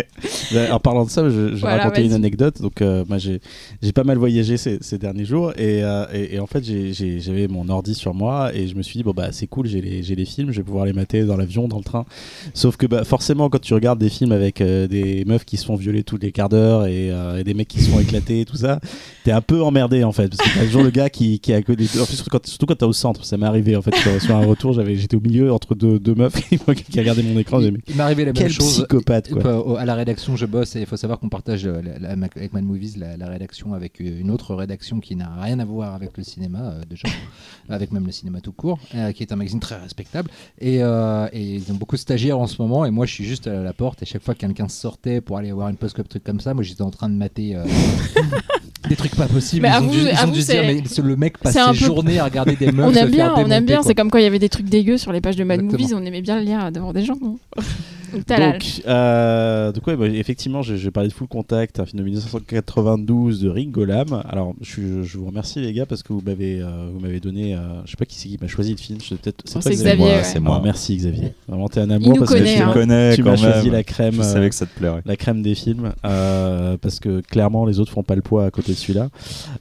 Bah, 0.53 0.73
En 0.73 0.80
parlant 0.80 1.06
de 1.06 1.10
ça, 1.10 1.23
je, 1.26 1.30
je 1.30 1.40
vais 1.56 1.60
Voilà, 1.61 1.84
raconter 1.84 2.03
une 2.06 2.14
anecdote. 2.14 2.61
Donc, 2.61 2.82
euh, 2.82 3.03
moi, 3.07 3.18
j'ai 3.18 3.41
j'ai 3.82 3.91
pas 3.91 4.03
mal 4.03 4.18
voyagé 4.18 4.57
ces, 4.57 4.77
ces 4.82 4.98
derniers 4.98 5.26
jours 5.26 5.52
et, 5.57 5.84
euh, 5.84 6.06
et, 6.14 6.36
et 6.36 6.40
en 6.40 6.48
fait, 6.48 6.64
j'avais 6.64 7.48
mon 7.48 7.68
ordi 7.69 7.95
sur 7.95 8.14
moi 8.14 8.53
et 8.53 8.68
je 8.68 8.76
me 8.76 8.82
suis 8.84 8.98
dit 8.98 9.03
bon 9.03 9.11
bah 9.11 9.30
c'est 9.32 9.48
cool, 9.48 9.68
j'ai 9.68 9.82
les, 9.82 10.03
j'ai 10.03 10.15
les 10.15 10.26
films, 10.26 10.52
je 10.52 10.57
vais 10.57 10.64
pouvoir 10.64 10.86
les 10.86 10.94
mater 10.94 11.23
dans 11.23 11.38
l'avion, 11.38 11.68
dans 11.68 11.77
le 11.77 11.84
train. 11.84 12.06
Sauf 12.53 12.77
que 12.77 12.86
bah, 12.86 12.95
forcément, 13.04 13.50
quand 13.50 13.60
tu 13.60 13.74
regardes 13.74 14.00
des 14.00 14.10
films 14.10 14.32
avec 14.32 14.62
euh, 14.62 14.88
des 14.88 15.24
meufs 15.26 15.46
qui 15.46 15.58
se 15.58 15.66
font 15.66 15.76
violer 15.76 16.04
tous 16.04 16.18
les 16.18 16.32
quarts 16.32 16.50
d'heure 16.50 16.86
et, 16.86 17.12
euh, 17.12 17.38
et 17.38 17.44
des 17.44 17.54
mecs 17.54 17.68
qui 17.68 17.82
se 17.82 17.90
font 17.90 18.00
éclater, 18.00 18.42
et 18.42 18.46
tout 18.46 18.58
ça, 18.58 18.80
t'es 19.24 19.32
un 19.32 19.42
peu 19.42 19.62
emmerdé 19.62 20.04
en 20.04 20.12
fait 20.12 20.30
parce 20.30 20.48
que 20.50 20.58
t'as 20.60 20.66
toujours 20.66 20.84
le 20.84 20.90
gars 20.92 21.10
qui, 21.10 21.40
qui 21.40 21.52
est 21.52 21.56
à 21.56 21.62
côté. 21.62 21.84
En 22.00 22.06
plus, 22.06 22.22
quand, 22.30 22.46
surtout 22.48 22.66
quand 22.66 22.76
t'es 22.76 22.86
au 22.86 22.94
centre, 22.94 23.26
ça 23.26 23.38
m'est 23.38 23.46
arrivé 23.46 23.76
en 23.76 23.82
fait 23.82 23.96
sur, 23.96 24.22
sur 24.22 24.36
un 24.36 24.46
retour, 24.46 24.74
j'avais 24.74 24.96
j'étais 24.96 25.18
au 25.18 25.22
milieu 25.22 25.52
entre 25.52 25.76
deux, 25.76 26.00
deux 26.00 26.16
meufs 26.16 26.34
qui, 26.50 26.58
regardaient 27.00 27.24
mon 27.24 27.38
écran. 27.40 27.60
J'ai 27.60 27.74
Il 27.88 27.96
m'est 27.96 28.04
arrivé 28.04 28.26
la 28.26 28.34
même 28.34 28.50
chose. 28.50 28.66
psychopathe 28.68 29.32
quoi. 29.32 29.46
Euh, 29.46 29.58
au- 29.58 29.76
À 29.76 29.86
la 29.86 29.96
rédaction, 29.96 30.36
je 30.36 30.46
bosse 30.46 30.76
et 30.76 30.82
il 30.82 30.86
faut 30.86 30.98
savoir 30.98 31.20
qu'on 31.20 31.30
partage 31.30 31.66
la- 31.66 31.82
la- 32.00 32.12
avec 32.36 32.54
Mad 32.54 32.64
Movies 32.64 32.96
la, 32.98 33.28
rédaction 33.28 33.74
avec 33.74 34.00
une 34.00 34.32
autre 34.32 34.56
rédaction 34.56 35.00
qui 35.00 35.16
n'a 35.16 35.30
rien 35.42 35.60
à 35.60 35.66
voir 35.66 35.94
avec 35.96 36.18
le 36.18 36.24
cinéma, 36.24 36.60
euh, 36.60 36.82
déjà, 36.90 37.08
avec 37.70 37.92
même 37.92 38.06
le 38.06 38.12
cinéma 38.12 38.40
tout 38.42 38.52
court, 38.52 38.80
qui 39.16 39.24
est 39.24 39.32
un 39.32 39.36
magazine 39.36 39.60
très 39.60 39.78
respectable. 39.80 40.30
Et, 40.60 40.76
et 40.78 41.56
ils 41.56 41.72
ont 41.72 41.76
beaucoup 41.76 41.96
de 41.96 42.02
stagiaires 42.02 42.40
en 42.40 42.48
ce 42.48 42.62
moment. 42.62 42.85
Et 42.88 42.91
moi, 42.91 43.06
je 43.06 43.14
suis 43.14 43.24
juste 43.26 43.48
à 43.48 43.62
la 43.62 43.74
porte. 43.74 44.02
Et 44.03 44.06
chaque 44.06 44.24
fois 44.24 44.34
que 44.34 44.40
quelqu'un 44.40 44.68
sortait 44.68 45.22
pour 45.22 45.38
aller 45.38 45.52
voir 45.52 45.70
une 45.70 45.78
post 45.78 45.95
truc 46.07 46.24
comme 46.24 46.40
ça, 46.40 46.53
moi, 46.53 46.64
j'étais 46.64 46.82
en 46.82 46.91
train 46.91 47.10
de 47.10 47.16
mater. 47.16 47.56
euh, 47.56 47.64
Des 48.90 48.95
trucs 48.95 49.16
pas 49.16 49.26
possibles. 49.26 49.64
Mais 49.64 49.70
ils 49.70 49.84
ont 49.84 49.88
dû, 49.91 49.98
ils 49.98 50.07
ont 50.10 50.16
avoue, 50.16 50.32
dû 50.34 50.41
se 50.41 50.52
dire, 50.52 50.62
c'est- 50.88 51.02
mais 51.02 51.07
le 51.10 51.16
mec 51.16 51.40
passe 51.40 51.53
ses 51.53 51.60
peu- 51.70 51.74
journées 51.74 52.20
à 52.20 52.26
regarder 52.26 52.56
des 52.56 52.72
meufs. 52.72 52.86
On 52.88 52.94
aime 52.94 53.10
bien, 53.10 53.34
on 53.36 53.49
aime 53.49 53.66
bien. 53.66 53.82
C'est 53.82 53.95
comme 53.95 54.12
quand 54.12 54.20
il 54.20 54.24
y 54.24 54.28
avait 54.28 54.38
des 54.38 54.49
trucs 54.49 54.68
dégueux 54.70 54.98
sur 54.99 55.12
les 55.12 55.22
pages 55.22 55.36
de 55.36 55.44
Mad 55.44 55.60
Exactement. 55.60 55.82
Movies, 55.90 55.95
on 55.95 56.06
aimait 56.06 56.22
bien 56.22 56.38
le 56.38 56.44
lire 56.45 56.72
devant 56.72 56.94
des 56.94 57.03
gens. 57.03 57.18
Donc 58.14 58.82
euh, 58.88 59.72
donc 59.72 59.88
ouais, 59.88 59.95
bah, 59.95 60.07
effectivement, 60.07 60.61
vais 60.61 60.91
parler 60.91 61.10
de 61.10 61.14
Full 61.14 61.27
Contact, 61.27 61.80
un 61.80 61.86
film 61.86 61.99
de 61.99 62.06
1992 62.06 63.41
de 63.41 63.49
Rick 63.49 63.72
Golam. 63.72 64.22
Alors, 64.27 64.53
je, 64.61 64.82
vous 65.18 65.26
remercie 65.26 65.60
les 65.60 65.73
gars 65.73 65.86
parce 65.86 66.03
que 66.03 66.14
vous 66.14 66.22
m'avez, 66.26 66.61
euh, 66.61 66.90
vous 66.94 66.99
m'avez 66.99 67.19
donné, 67.19 67.56
euh, 67.56 67.84
je 67.86 67.91
sais 67.91 67.98
pas 67.98 68.06
qui 68.06 68.15
c'est 68.18 68.30
qui 68.30 68.38
m'a 68.41 68.48
choisi 68.48 68.72
le 68.72 68.77
film. 68.77 68.99
Je 69.02 69.10
sais 69.10 69.15
peut-être, 69.15 69.44
Oh, 69.48 69.53
pas 69.53 69.61
c'est 69.61 69.72
Xavier. 69.72 69.84
Xavier, 69.84 70.06
moi, 70.06 70.15
ouais. 70.15 70.23
c'est 70.23 70.38
Ah, 70.38 70.41
moi. 70.41 70.61
merci 70.64 70.95
Xavier. 70.95 71.34
Vraiment, 71.48 71.68
t'es 71.69 71.80
un 71.80 71.90
amour 71.90 72.18
parce 72.18 72.32
connaît, 72.32 72.44
que 72.44 72.49
Je 72.49 72.56
tu 72.56 72.61
hein. 72.61 72.72
connais 72.73 73.15
tu 73.15 73.23
m'as 73.23 73.36
choisi 73.36 73.69
la 73.69 73.84
crème. 73.84 74.15
Je 74.15 74.22
euh, 74.22 74.23
savais 74.23 74.49
que 74.49 74.56
ça 74.56 74.65
te 74.65 74.77
plairait. 74.77 75.02
la 75.06 75.15
crème 75.15 75.41
des 75.41 75.56
films 75.56 75.94
euh, 76.06 76.77
parce 76.77 76.99
que 76.99 77.22
clairement 77.22 77.65
les 77.65 77.80
autres 77.80 77.91
font 77.91 78.03
pas 78.03 78.15
le 78.15 78.22
poids 78.22 78.45
à 78.45 78.52
côté 78.52 78.73
de 78.73 78.77
celui-là 78.77 79.10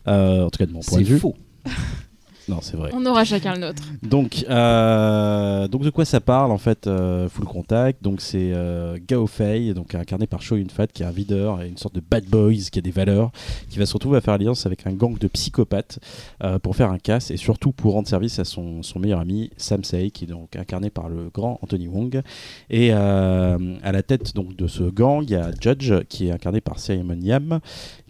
euh, 0.08 0.44
en 0.44 0.50
tout 0.50 0.58
cas 0.58 0.66
de 0.66 0.72
mon 0.72 0.80
point 0.80 0.98
C'est 0.98 1.04
de 1.04 1.08
vue 1.08 1.18
faux. 1.18 1.34
Non, 2.48 2.58
c'est 2.60 2.76
vrai. 2.76 2.90
On 2.92 3.04
aura 3.06 3.24
chacun 3.24 3.54
le 3.54 3.60
nôtre. 3.60 3.82
Donc, 4.02 4.44
euh, 4.48 5.66
donc 5.68 5.82
de 5.82 5.90
quoi 5.90 6.04
ça 6.04 6.20
parle 6.20 6.50
en 6.52 6.58
fait 6.58 6.86
euh, 6.86 7.28
Full 7.28 7.46
Contact? 7.46 8.02
Donc 8.02 8.20
c'est 8.20 8.52
euh, 8.52 8.98
Gao 9.06 9.26
Fei, 9.26 9.72
donc 9.72 9.94
incarné 9.94 10.26
par 10.26 10.42
Cho 10.42 10.56
Yun 10.56 10.68
Fat, 10.68 10.88
qui 10.88 11.02
est 11.02 11.06
un 11.06 11.10
videur 11.10 11.62
et 11.62 11.68
une 11.68 11.78
sorte 11.78 11.94
de 11.94 12.00
bad 12.00 12.26
boys 12.26 12.52
qui 12.70 12.78
a 12.78 12.82
des 12.82 12.90
valeurs, 12.90 13.30
qui 13.70 13.78
va 13.78 13.86
se 13.86 13.94
retrouver 13.94 14.18
à 14.18 14.20
faire 14.20 14.34
alliance 14.34 14.66
avec 14.66 14.86
un 14.86 14.92
gang 14.92 15.18
de 15.18 15.28
psychopathes 15.28 15.98
pour 16.62 16.76
faire 16.76 16.90
un 16.90 16.98
casse 16.98 17.30
et 17.30 17.36
surtout 17.36 17.72
pour 17.72 17.94
rendre 17.94 18.08
service 18.08 18.38
à 18.38 18.44
son, 18.44 18.82
son 18.82 18.98
meilleur 18.98 19.20
ami 19.20 19.50
Sam 19.56 19.82
Sei, 19.82 20.10
qui 20.10 20.24
est 20.24 20.28
donc 20.28 20.56
incarné 20.56 20.90
par 20.90 21.08
le 21.08 21.30
grand 21.32 21.58
Anthony 21.62 21.88
Wong. 21.88 22.20
Et 22.68 22.92
à 22.92 23.58
la 23.92 24.02
tête 24.02 24.34
donc 24.34 24.54
de 24.56 24.66
ce 24.66 24.84
gang, 24.84 25.22
il 25.22 25.30
y 25.30 25.36
a 25.36 25.50
Judge, 25.58 25.92
qui 26.08 26.28
est 26.28 26.32
incarné 26.32 26.60
par 26.60 26.78
Simon 26.78 27.18
Yam, 27.20 27.60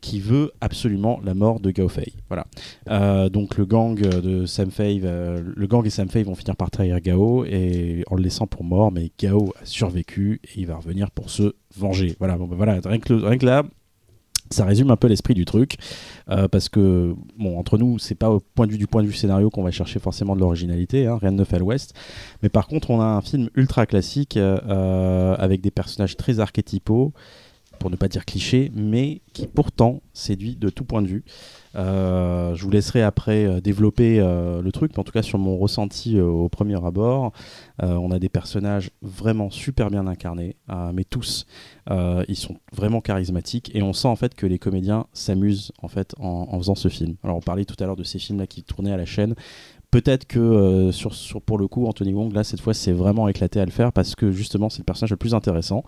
qui 0.04 0.20
veut 0.20 0.52
absolument 0.60 1.18
la 1.24 1.32
mort 1.32 1.60
de 1.60 1.70
Gao 1.70 1.88
Fei. 1.88 2.12
Voilà. 2.28 2.44
Euh, 2.90 3.30
donc 3.30 3.56
le 3.56 3.64
gang 3.64 3.98
de 3.98 4.44
Sam 4.44 4.70
Fei, 4.70 5.00
le 5.00 5.66
gang 5.66 5.86
et 5.86 5.90
Sam 5.90 6.10
Fei 6.10 6.22
vont 6.24 6.34
finir 6.34 6.56
par 6.56 6.70
trahir 6.70 7.00
Gao 7.00 7.46
et 7.46 8.04
en 8.10 8.16
le 8.16 8.22
laissant 8.22 8.46
pour 8.46 8.64
mort, 8.64 8.92
mais 8.92 9.10
Gao 9.18 9.54
a 9.62 9.64
survécu 9.64 10.42
et 10.44 10.60
il 10.60 10.66
va 10.66 10.76
revenir 10.76 11.10
pour 11.10 11.30
se 11.30 11.54
venger. 11.74 12.16
Voilà, 12.18 12.36
bah, 12.36 12.44
voilà, 12.50 12.80
rien 12.84 12.98
que, 12.98 13.14
rien 13.14 13.38
que 13.38 13.46
là. 13.46 13.62
Ça 14.50 14.66
résume 14.66 14.90
un 14.90 14.96
peu 14.96 15.06
l'esprit 15.06 15.32
du 15.32 15.46
truc, 15.46 15.78
euh, 16.28 16.48
parce 16.48 16.68
que 16.68 17.14
bon, 17.38 17.58
entre 17.58 17.78
nous, 17.78 17.98
c'est 17.98 18.14
pas 18.14 18.30
au 18.30 18.40
point 18.40 18.66
de 18.66 18.72
vue 18.72 18.78
du 18.78 18.86
point 18.86 19.02
de 19.02 19.08
vue 19.08 19.14
scénario 19.14 19.48
qu'on 19.48 19.62
va 19.62 19.70
chercher 19.70 19.98
forcément 19.98 20.36
de 20.36 20.40
l'originalité, 20.40 21.06
hein, 21.06 21.18
rien 21.18 21.32
de 21.32 21.38
neuf 21.38 21.54
à 21.54 21.58
l'ouest. 21.58 21.94
Mais 22.42 22.50
par 22.50 22.68
contre, 22.68 22.90
on 22.90 23.00
a 23.00 23.06
un 23.06 23.22
film 23.22 23.48
ultra 23.54 23.86
classique 23.86 24.36
euh, 24.36 25.34
avec 25.38 25.62
des 25.62 25.70
personnages 25.70 26.18
très 26.18 26.40
archétypaux, 26.40 27.14
pour 27.84 27.90
ne 27.90 27.96
pas 27.96 28.08
dire 28.08 28.24
clichés, 28.24 28.72
mais 28.74 29.20
qui 29.34 29.46
pourtant 29.46 30.00
séduit 30.14 30.56
de 30.56 30.70
tout 30.70 30.84
point 30.84 31.02
de 31.02 31.06
vue. 31.06 31.22
Euh, 31.76 32.54
je 32.54 32.64
vous 32.64 32.70
laisserai 32.70 33.02
après 33.02 33.44
euh, 33.44 33.60
développer 33.60 34.20
euh, 34.20 34.62
le 34.62 34.72
truc, 34.72 34.92
mais 34.94 35.00
en 35.00 35.04
tout 35.04 35.12
cas 35.12 35.20
sur 35.20 35.38
mon 35.38 35.58
ressenti 35.58 36.18
au 36.18 36.48
premier 36.48 36.82
abord, 36.82 37.32
on 37.82 38.10
a 38.10 38.18
des 38.18 38.30
personnages 38.30 38.90
vraiment 39.02 39.50
super 39.50 39.90
bien 39.90 40.06
incarnés, 40.06 40.56
mais 40.94 41.04
tous, 41.04 41.44
ils 41.90 42.36
sont 42.36 42.56
vraiment 42.72 43.02
charismatiques 43.02 43.70
et 43.74 43.82
on 43.82 43.92
sent 43.92 44.08
en 44.08 44.16
fait 44.16 44.34
que 44.34 44.46
les 44.46 44.58
comédiens 44.58 45.06
s'amusent 45.12 45.72
en 45.82 45.88
fait 45.88 46.14
en 46.18 46.56
faisant 46.58 46.76
ce 46.76 46.88
film. 46.88 47.16
Alors 47.22 47.36
on 47.36 47.40
parlait 47.40 47.64
tout 47.66 47.76
à 47.80 47.84
l'heure 47.84 47.96
de 47.96 48.04
ces 48.04 48.18
films 48.18 48.38
là 48.38 48.46
qui 48.46 48.62
tournaient 48.62 48.92
à 48.92 48.96
la 48.96 49.04
chaîne. 49.04 49.34
Peut-être 49.94 50.26
que 50.26 50.40
euh, 50.40 51.38
pour 51.46 51.56
le 51.56 51.68
coup, 51.68 51.86
Anthony 51.86 52.14
Wong, 52.14 52.32
là, 52.32 52.42
cette 52.42 52.60
fois, 52.60 52.74
c'est 52.74 52.90
vraiment 52.90 53.28
éclaté 53.28 53.60
à 53.60 53.64
le 53.64 53.70
faire 53.70 53.92
parce 53.92 54.16
que 54.16 54.32
justement, 54.32 54.68
c'est 54.68 54.80
le 54.80 54.84
personnage 54.84 55.12
le 55.12 55.16
plus 55.16 55.34
intéressant. 55.34 55.84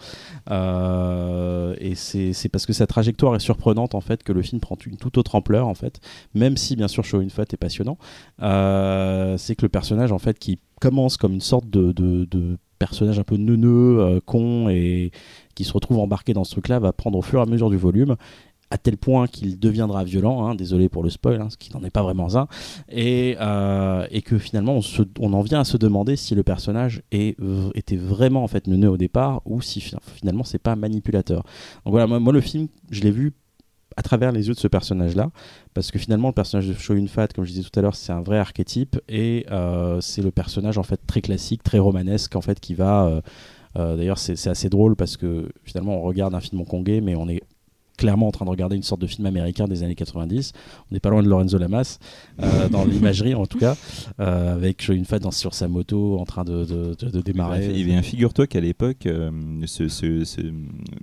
Euh, 0.48 1.74
et 1.80 1.96
c'est 1.96 2.48
parce 2.48 2.66
que 2.66 2.72
sa 2.72 2.86
trajectoire 2.86 3.34
est 3.34 3.40
surprenante, 3.40 3.96
en 3.96 4.00
fait, 4.00 4.22
que 4.22 4.32
le 4.32 4.42
film 4.42 4.60
prend 4.60 4.76
une 4.86 4.96
toute 4.96 5.18
autre 5.18 5.34
ampleur, 5.34 5.66
en 5.66 5.74
fait. 5.74 5.98
Même 6.34 6.56
si, 6.56 6.76
bien 6.76 6.86
sûr, 6.86 7.02
Show 7.04 7.20
Fat 7.30 7.46
est 7.52 7.56
passionnant. 7.56 7.98
Euh, 8.42 9.36
c'est 9.38 9.56
que 9.56 9.62
le 9.62 9.70
personnage, 9.70 10.12
en 10.12 10.18
fait, 10.20 10.38
qui 10.38 10.60
commence 10.80 11.16
comme 11.16 11.32
une 11.32 11.40
sorte 11.40 11.68
de, 11.68 11.90
de- 11.90 12.58
personnage 12.78 13.18
un 13.18 13.24
peu 13.24 13.38
neuneux, 13.38 14.20
con, 14.26 14.68
et 14.68 15.10
qui 15.56 15.64
se 15.64 15.72
retrouve 15.72 15.98
embarqué 15.98 16.34
dans 16.34 16.44
ce 16.44 16.50
truc-là, 16.52 16.78
va 16.78 16.92
prendre 16.92 17.18
au 17.18 17.22
fur 17.22 17.40
et 17.40 17.42
à 17.42 17.46
mesure 17.46 17.70
du 17.70 17.78
volume 17.78 18.16
à 18.70 18.78
tel 18.78 18.96
point 18.96 19.26
qu'il 19.28 19.58
deviendra 19.58 20.02
violent, 20.04 20.44
hein, 20.46 20.54
désolé 20.54 20.88
pour 20.88 21.02
le 21.02 21.10
spoil, 21.10 21.40
hein, 21.40 21.50
ce 21.50 21.56
qui 21.56 21.72
n'en 21.72 21.84
est 21.84 21.90
pas 21.90 22.02
vraiment 22.02 22.36
un, 22.36 22.48
et, 22.88 23.36
euh, 23.40 24.06
que 24.24 24.38
finalement 24.38 24.80
on, 25.20 25.32
en 25.32 25.40
vient 25.42 25.60
à 25.60 25.64
se 25.64 25.76
demander 25.76 26.16
si 26.16 26.34
le 26.34 26.42
personnage 26.42 27.02
était 27.12 27.96
vraiment 27.96 28.42
en 28.42 28.48
fait 28.48 28.66
au 28.68 28.96
départ 28.96 29.40
ou 29.44 29.60
si 29.60 29.80
fi- 29.80 29.96
finalement 30.02 30.42
c'est 30.42 30.58
pas 30.58 30.74
manipulateur. 30.74 31.44
Donc 31.84 31.92
voilà, 31.92 32.06
moi, 32.06 32.32
le 32.32 32.40
film, 32.40 32.66
je 32.90 33.02
l'ai 33.02 33.12
vu 33.12 33.34
à 33.96 34.02
travers 34.02 34.32
les 34.32 34.48
yeux 34.48 34.54
de 34.54 34.58
ce 34.58 34.68
personnage-là, 34.68 35.30
parce 35.72 35.90
que 35.90 35.98
finalement 35.98 36.28
le 36.28 36.34
personnage 36.34 36.66
de 36.66 36.74
Cho 36.74 36.94
Yun 36.94 37.06
Fat, 37.06 37.28
comme 37.28 37.44
je 37.44 37.52
disais 37.52 37.62
tout 37.62 37.78
à 37.78 37.82
l'heure, 37.82 37.94
c'est 37.94 38.12
un 38.12 38.20
vrai 38.20 38.38
archétype 38.38 39.00
et 39.08 39.46
euh, 39.50 40.00
c'est 40.00 40.22
le 40.22 40.30
personnage 40.32 40.76
en 40.76 40.82
fait 40.82 41.00
très 41.06 41.20
classique, 41.20 41.62
très 41.62 41.78
romanesque 41.78 42.34
en 42.36 42.40
fait 42.42 42.58
qui 42.60 42.74
va. 42.74 43.06
euh, 43.06 43.20
D'ailleurs, 43.96 44.18
c'est 44.18 44.48
assez 44.48 44.70
drôle 44.70 44.96
parce 44.96 45.16
que 45.18 45.50
finalement 45.64 45.98
on 45.98 46.02
regarde 46.02 46.34
un 46.34 46.40
film 46.40 46.60
hongkongais, 46.60 47.02
mais 47.02 47.14
on 47.14 47.28
est 47.28 47.42
clairement 47.96 48.28
en 48.28 48.32
train 48.32 48.44
de 48.44 48.50
regarder 48.50 48.76
une 48.76 48.82
sorte 48.82 49.00
de 49.00 49.06
film 49.06 49.26
américain 49.26 49.66
des 49.66 49.82
années 49.82 49.94
90. 49.94 50.52
On 50.90 50.94
n'est 50.94 51.00
pas 51.00 51.10
loin 51.10 51.22
de 51.22 51.28
Lorenzo 51.28 51.58
Lamas, 51.58 51.98
euh, 52.42 52.68
dans 52.70 52.84
l'imagerie 52.84 53.34
en 53.34 53.46
tout 53.46 53.58
cas, 53.58 53.76
euh, 54.20 54.54
avec 54.54 54.90
Fat 55.04 55.18
dans- 55.18 55.30
sur 55.30 55.54
sa 55.54 55.68
moto 55.68 56.18
en 56.18 56.24
train 56.24 56.44
de, 56.44 56.64
de- 56.64 56.94
de- 56.98 57.10
de 57.10 57.20
démarrer. 57.20 57.78
Et 57.78 57.84
bien, 57.84 58.02
figure-toi 58.02 58.46
qu'à 58.46 58.60
l'époque, 58.60 59.06
euh, 59.06 59.30
ce- 59.66 59.88
ce- 59.88 60.24
ce- 60.24 60.40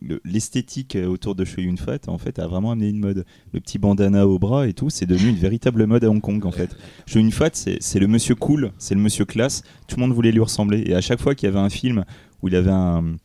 le- 0.01 0.21
l'esthétique 0.25 0.97
autour 1.07 1.35
de 1.35 1.45
Show 1.45 1.61
Yun 1.61 1.77
Fat, 1.77 1.99
en 2.07 2.17
fait, 2.17 2.39
a 2.39 2.47
vraiment 2.47 2.71
amené 2.71 2.89
une 2.89 2.99
mode. 2.99 3.25
Le 3.53 3.59
petit 3.59 3.79
bandana 3.79 4.27
au 4.27 4.39
bras 4.39 4.67
et 4.67 4.73
tout, 4.73 4.89
c'est 4.89 5.05
devenu 5.05 5.29
une 5.29 5.35
véritable 5.37 5.85
mode 5.85 6.03
à 6.03 6.09
Hong 6.09 6.21
Kong, 6.21 6.45
en 6.45 6.51
fait. 6.51 6.75
Show 7.07 7.19
Yun 7.19 7.31
Fat, 7.31 7.49
c'est 7.53 7.77
c'est 7.81 7.99
le 7.99 8.07
monsieur 8.07 8.35
cool, 8.35 8.71
c'est 8.77 8.95
le 8.95 9.01
monsieur 9.01 9.25
classe. 9.25 9.63
Tout 9.87 9.95
le 9.97 10.01
monde 10.01 10.13
voulait 10.13 10.31
lui 10.31 10.39
ressembler. 10.39 10.83
Et 10.85 10.95
à 10.95 11.01
chaque 11.01 11.19
fois 11.21 11.35
qu'il 11.35 11.47
y 11.47 11.51
avait 11.51 11.59
un 11.59 11.69
film 11.69 12.03
où 12.41 12.47
il 12.47 12.55
avait 12.55 12.71
un, 12.71 13.15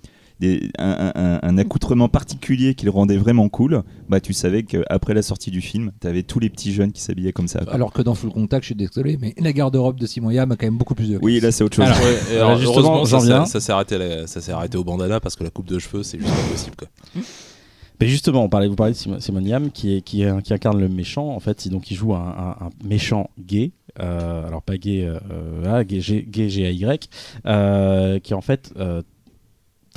des- 0.40 0.70
un, 0.78 1.12
un- 1.15 1.39
un 1.43 1.59
accoutrement 1.59 2.09
particulier 2.09 2.74
qui 2.74 2.85
le 2.85 2.90
rendait 2.90 3.16
vraiment 3.16 3.48
cool, 3.48 3.82
bah 4.09 4.20
tu 4.20 4.32
savais 4.32 4.62
qu'après 4.62 5.15
la 5.15 5.23
sortie 5.23 5.51
du 5.51 5.60
film, 5.60 5.90
t'avais 6.01 6.23
tous 6.23 6.39
les 6.39 6.48
petits 6.51 6.73
jeunes 6.73 6.93
qui 6.93 7.01
s'habillaient 7.02 7.32
comme 7.32 7.48
ça. 7.48 7.60
Alors 7.70 7.93
que 7.93 8.02
dans 8.02 8.15
Full 8.15 8.31
Contact, 8.31 8.62
je 8.62 8.66
suis 8.69 8.74
désolé, 8.74 9.19
mais 9.20 9.35
la 9.39 9.52
garde-robe 9.52 9.98
de 9.98 10.06
Simon 10.06 10.31
Yam 10.31 10.52
a 10.52 10.56
quand 10.56 10.66
même 10.66 10.77
beaucoup 10.78 10.94
plus 10.94 11.10
de. 11.10 11.19
oui, 11.23 11.40
là 11.40 11.51
c'est 11.52 11.65
autre 11.65 11.77
chose. 11.77 11.86
Alors, 11.86 11.98
Ouais, 12.01 12.36
alors, 12.36 12.59
justement, 12.59 13.05
ça, 13.05 13.19
viens. 13.19 13.44
s'est- 13.47 13.52
ça 13.52 13.60
s'est 13.60 13.73
arrêté, 13.73 13.94
à 13.97 13.98
la- 13.98 14.27
ça 14.27 14.40
s'est 14.40 14.52
arrêté 14.52 14.78
au 14.78 14.85
bandana 14.85 15.20
parce 15.20 15.35
que 15.36 15.44
la 15.44 15.51
coupe 15.51 15.66
de 15.66 15.78
cheveux, 15.78 16.02
c'est 16.02 16.19
juste 16.19 16.31
pas 16.31 16.51
possible. 16.51 16.77
Quoi. 16.77 16.89
Mais 18.01 18.06
justement, 18.06 18.44
on 18.44 18.48
parlait, 18.48 18.69
vous 18.69 18.77
parlez 18.77 18.93
de 18.93 19.19
Simon, 19.19 19.40
Yam 19.40 19.73
qui, 19.73 19.97
est, 19.97 20.02
qui, 20.02 20.23
est- 20.23 20.43
qui 20.43 20.55
incarne 20.55 20.78
le 20.78 20.89
méchant. 20.89 21.31
En 21.35 21.40
fait, 21.40 21.66
donc, 21.69 21.90
il 21.90 21.97
joue 21.97 22.15
un, 22.15 22.20
un- 22.60 22.66
un 22.66 22.70
méchant 22.85 23.28
gay. 23.40 23.73
euh, 24.01 24.47
alors, 24.47 24.62
pas 24.62 24.77
gay, 24.77 25.02
euh, 25.05 25.19
voilà, 25.60 25.82
gay, 25.82 26.01
G- 26.01 26.24
gay 26.31 26.48
G-A-Y, 26.48 27.09
euh, 27.47 28.20
qui 28.20 28.35
en 28.35 28.40
fait 28.40 28.70
euh, 28.78 29.02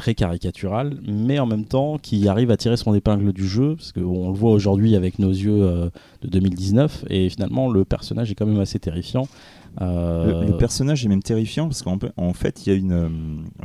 très 0.01 0.15
caricatural, 0.15 0.97
mais 1.07 1.37
en 1.37 1.45
même 1.45 1.65
temps 1.65 1.99
qui 1.99 2.27
arrive 2.27 2.49
à 2.49 2.57
tirer 2.57 2.75
son 2.75 2.93
épingle 2.95 3.33
du 3.33 3.47
jeu, 3.47 3.75
parce 3.75 3.91
qu'on 3.91 4.31
le 4.31 4.35
voit 4.35 4.51
aujourd'hui 4.51 4.95
avec 4.95 5.19
nos 5.19 5.29
yeux 5.29 5.61
euh, 5.61 5.89
de 6.23 6.27
2019, 6.27 7.05
et 7.09 7.29
finalement, 7.29 7.69
le 7.69 7.85
personnage 7.85 8.31
est 8.31 8.35
quand 8.35 8.47
même 8.47 8.59
assez 8.59 8.79
terrifiant. 8.79 9.27
Euh, 9.79 10.41
Le, 10.41 10.47
le 10.47 10.57
personnage 10.57 11.05
est 11.05 11.07
même 11.07 11.21
terrifiant 11.23 11.67
parce 11.67 11.81
qu'en 11.81 11.97
en 12.17 12.33
fait, 12.33 12.65
il 12.65 12.69
y 12.73 12.75
a 12.75 12.77
une. 12.77 12.91
euh, 12.91 13.09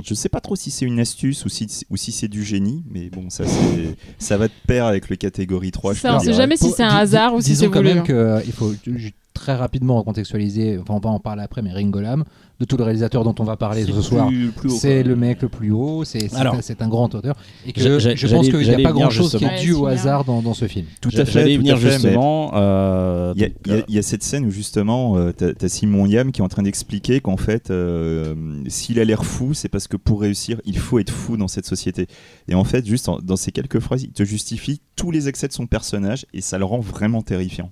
je 0.05 0.15
sais 0.15 0.29
pas 0.29 0.41
trop 0.41 0.55
si 0.57 0.71
c'est 0.71 0.85
une 0.85 1.01
astuce 1.01 1.45
ou 1.45 1.49
si, 1.49 1.67
ou 1.91 1.97
si 1.97 2.13
c'est 2.13 2.29
du 2.29 2.45
génie, 2.45 2.85
mais 2.91 3.09
bon, 3.11 3.29
ça, 3.31 3.45
c'est- 3.45 3.97
ça 4.19 4.37
va 4.37 4.47
de 4.47 4.53
pair 4.69 4.85
avec 4.87 5.09
le 5.09 5.17
catégorie 5.17 5.73
3. 5.73 5.95
je 5.95 6.01
Ça, 6.01 6.11
peux 6.11 6.15
on 6.17 6.19
dire. 6.19 6.33
sait 6.33 6.37
jamais 6.37 6.57
si 6.57 6.69
Faut- 6.69 6.75
c'est 6.77 6.85
un 6.85 6.95
hasard 6.97 7.35
ou 7.35 7.41
si 7.41 7.51
disons 7.51 7.65
c'est 7.65 7.71
quand 7.71 7.81
voulu. 7.83 7.95
même 7.95 8.05
hein. 8.09 8.41
qu'il 8.43 8.53
faut 8.53 8.73
ju- 8.85 9.15
très 9.35 9.55
rapidement 9.57 9.97
recontextualiser, 9.99 10.79
enfin 10.79 10.95
on 10.95 11.01
va 11.01 11.11
en 11.11 11.19
parler 11.21 11.43
après, 11.43 11.61
mais 11.63 11.73
Ringolam, 11.73 12.25
de 12.59 12.65
tout 12.65 12.77
le 12.79 12.85
réalisateur 12.85 13.23
dont 13.23 13.35
on 13.39 13.45
va 13.45 13.57
parler 13.57 13.85
C'est 13.85 13.93
ce 13.93 14.01
soir, 14.03 14.31
c'est 14.71 15.03
le 15.03 15.15
mec 15.15 15.43
le 15.43 15.49
plus 15.49 15.71
haut, 15.73 16.05
c'est 16.05 16.29
un, 16.35 16.61
c'est 16.63 16.81
un 16.81 16.89
grand 16.89 17.15
auteur, 17.15 17.37
et 17.67 17.73
que 17.73 17.81
je 17.99 18.27
pense 18.35 18.47
qu'il 18.49 18.59
n'y 18.61 18.71
a 18.71 18.73
pas 18.77 18.93
venir 18.93 18.93
grand 18.93 19.11
chose 19.11 19.37
qui 19.37 19.45
est 19.45 19.61
dû 19.61 19.73
au 19.75 19.87
hasard 19.87 20.25
dans, 20.25 20.41
dans 20.41 20.55
ce 20.55 20.67
film. 20.67 20.87
Tout 21.01 21.11
à 21.17 21.25
fait. 21.27 21.45
Venir 21.59 21.77
justement. 22.03 22.53
euh, 22.55 23.33
Il 23.37 23.43
y, 23.43 23.45
a- 23.45 23.49
donc, 23.49 23.57
il 23.67 23.73
y 23.73 23.75
a- 23.75 23.85
il 23.89 23.95
y 23.95 23.99
a 23.99 24.03
cette 24.03 24.23
scène 24.23 24.47
où 24.47 24.51
justement, 24.51 25.17
euh, 25.19 25.33
t'as 25.37 25.53
t'as 25.53 25.69
Simon 25.69 26.07
Yam 26.07 26.33
qui 26.33 26.41
est 26.41 26.45
en 26.45 26.49
train 26.49 26.63
d'expliquer 26.63 27.21
qu'en 27.21 27.37
fait, 27.37 27.71
euh, 27.71 28.35
s'il 28.69 28.99
a 29.01 29.05
l'air 29.05 29.25
fou, 29.25 29.53
c'est 29.55 29.69
parce 29.69 29.87
que 29.89 29.97
pour 29.99 30.21
réussir, 30.23 30.61
il 30.65 30.79
faut 30.79 30.99
être 30.99 31.11
fou 31.11 31.37
dans 31.37 31.49
cette 31.49 31.67
société. 31.67 32.07
Et 32.49 32.55
en 32.55 32.65
fait, 32.65 32.87
juste 32.87 33.09
en- 33.09 33.19
dans 33.19 33.37
ces 33.37 33.53
quelques 33.53 33.81
phrases, 33.81 34.03
il 34.03 34.13
te 34.13 34.25
justifie 34.25 34.81
tous 34.97 35.11
les 35.11 35.29
excès 35.29 35.49
de 35.49 35.53
son 35.53 35.67
personnage 35.67 36.25
et 36.33 36.41
ça 36.41 36.57
le 36.59 36.65
rend 36.65 36.81
vraiment 36.81 37.21
terrifiant. 37.23 37.71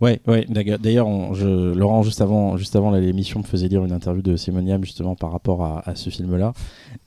Ouais, 0.00 0.20
ouais. 0.28 0.46
d'ailleurs- 0.48 0.78
Laurent, 1.74 2.02
juste 2.04 2.20
avant, 2.20 2.56
juste 2.56 2.76
avant 2.76 2.90
là, 2.90 3.00
l'émission, 3.00 3.40
me 3.40 3.44
faisait 3.44 3.66
lire 3.68 3.84
une 3.84 3.92
interview 3.92 4.22
de 4.22 4.36
Simon 4.36 4.60
Yam 4.64 4.84
justement 4.84 5.16
par 5.16 5.32
rapport 5.32 5.64
à, 5.64 5.88
à 5.88 5.94
ce 5.96 6.10
film-là 6.10 6.52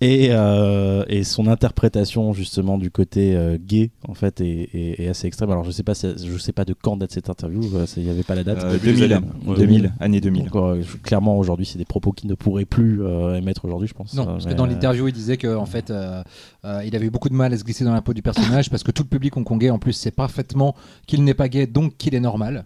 et, 0.01 0.27
euh, 0.31 1.03
et 1.07 1.23
son 1.23 1.47
interprétation 1.47 2.33
justement 2.33 2.77
du 2.77 2.91
côté 2.91 3.35
euh, 3.35 3.57
gay 3.59 3.91
en 4.07 4.13
fait 4.13 4.41
est, 4.41 4.69
est- 4.73 5.01
est 5.03 5.07
assez 5.07 5.27
extrême. 5.27 5.51
Alors 5.51 5.63
je 5.63 5.71
sais 5.71 5.83
pas, 5.83 5.93
si- 5.95 6.07
je 6.17 6.37
sais 6.37 6.51
pas 6.51 6.65
de 6.65 6.73
quand 6.73 6.97
date 6.97 7.11
cette 7.11 7.29
interview. 7.29 7.61
Il 7.97 8.03
n'y 8.03 8.09
avait 8.09 8.23
pas 8.23 8.35
la 8.35 8.43
date. 8.43 8.63
Euh, 8.63 8.73
début 8.73 8.85
des 8.87 8.93
2000, 9.07 9.13
années. 9.13 9.25
Ouais. 9.47 9.55
2000, 9.55 9.93
année 9.99 10.19
2000. 10.21 10.43
Donc, 10.49 10.55
euh, 10.55 10.81
je- 10.81 10.97
clairement, 10.97 11.37
aujourd'hui, 11.37 11.65
c'est 11.65 11.77
des 11.77 11.85
propos 11.85 12.11
qui 12.11 12.27
ne 12.27 12.33
pourraient 12.33 12.65
plus 12.65 13.01
euh, 13.03 13.35
émettre 13.35 13.63
aujourd'hui, 13.65 13.87
je 13.87 13.93
pense. 13.93 14.13
Non, 14.15 14.25
parce 14.25 14.45
que 14.45 14.53
dans 14.53 14.65
euh, 14.65 14.67
l'interview, 14.67 15.07
il 15.07 15.13
disait 15.13 15.37
que 15.37 15.55
en 15.55 15.65
fait, 15.65 15.91
euh, 15.91 16.21
euh, 16.65 16.81
il 16.85 16.95
avait 16.95 17.05
eu 17.05 17.09
beaucoup 17.11 17.29
de 17.29 17.35
mal 17.35 17.53
à 17.53 17.57
se 17.57 17.63
glisser 17.63 17.85
dans 17.85 17.93
la 17.93 18.01
peau 18.01 18.13
du 18.13 18.21
personnage 18.21 18.69
parce 18.69 18.83
que 18.83 18.91
tout 18.91 19.03
le 19.03 19.09
public 19.09 19.35
hongkongais, 19.37 19.69
en 19.69 19.79
plus, 19.79 19.93
sait 19.93 20.11
parfaitement 20.11 20.75
qu'il 21.07 21.23
n'est 21.23 21.33
pas 21.33 21.47
gay, 21.47 21.67
donc 21.67 21.95
qu'il 21.97 22.15
est 22.15 22.19
normal. 22.19 22.65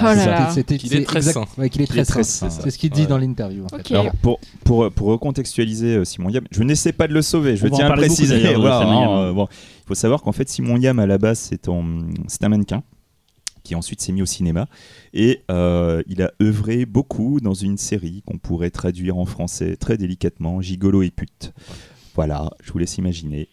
Voilà, 0.00 0.48
Oh 0.50 0.52
c'était- 0.54 0.78
Qu'il 0.78 0.92
est 0.92 0.98
c'est 0.98 1.04
très 1.04 1.22
sain. 1.22 1.44
ouais, 1.58 1.70
qu'il 1.70 1.80
est 1.82 1.84
Qu'il 1.86 1.94
très 1.94 2.00
est 2.00 2.04
très 2.04 2.24
sain. 2.24 2.50
sain. 2.50 2.60
C'est 2.62 2.70
ce 2.70 2.78
qu'il 2.78 2.90
dit 2.90 3.02
Ouais. 3.02 3.06
dans 3.06 3.18
l'interview. 3.18 3.64
En 3.72 3.76
Ok. 3.76 3.88
fait. 3.88 3.94
Alors 3.94 4.12
pour, 4.22 4.40
pour, 4.64 4.90
pour 4.90 5.08
recontextualiser 5.08 5.96
euh, 5.96 6.04
Simon 6.04 6.28
Yam, 6.30 6.44
je 6.50 6.62
n'essaie 6.62 6.92
pas 6.92 7.06
de 7.06 7.14
le 7.14 7.22
sauver, 7.22 7.56
je 7.56 7.66
On 7.66 7.68
va 7.70 7.74
en 7.74 7.76
tiens 7.76 7.86
à 7.86 7.88
le 7.90 7.94
parler 7.94 8.08
beaucoup, 8.08 8.16
préciser. 8.16 8.42
d'ailleurs, 8.42 8.54
de 8.60 8.60
Voilà, 8.66 8.80
Simon 8.80 9.14
hein, 9.14 9.20
euh, 9.28 9.32
bon, 9.32 9.46
il 9.50 9.86
faut 9.86 9.94
savoir 9.94 10.22
qu'en 10.22 10.32
fait 10.32 10.48
Simon 10.48 10.76
Yam 10.76 10.98
à 10.98 11.06
la 11.06 11.18
base 11.18 11.38
c'est 11.38 11.68
en- 11.68 11.84
c'est 12.26 12.42
un 12.44 12.48
mannequin 12.48 12.82
qui 13.62 13.74
ensuite 13.74 14.00
s'est 14.00 14.10
mis 14.12 14.22
au 14.22 14.26
cinéma 14.26 14.66
et 15.12 15.42
euh, 15.50 16.02
il 16.08 16.22
a 16.22 16.32
œuvré 16.42 16.86
beaucoup 16.86 17.40
dans 17.40 17.52
une 17.54 17.76
série 17.76 18.22
qu'on 18.26 18.38
pourrait 18.38 18.70
traduire 18.70 19.18
en 19.18 19.26
français 19.26 19.76
très 19.76 19.96
délicatement, 19.98 20.60
Gigolo 20.62 21.02
et 21.02 21.10
pute. 21.10 21.52
Voilà, 22.16 22.50
je 22.64 22.72
vous 22.72 22.78
laisse 22.78 22.96
imaginer. 22.98 23.48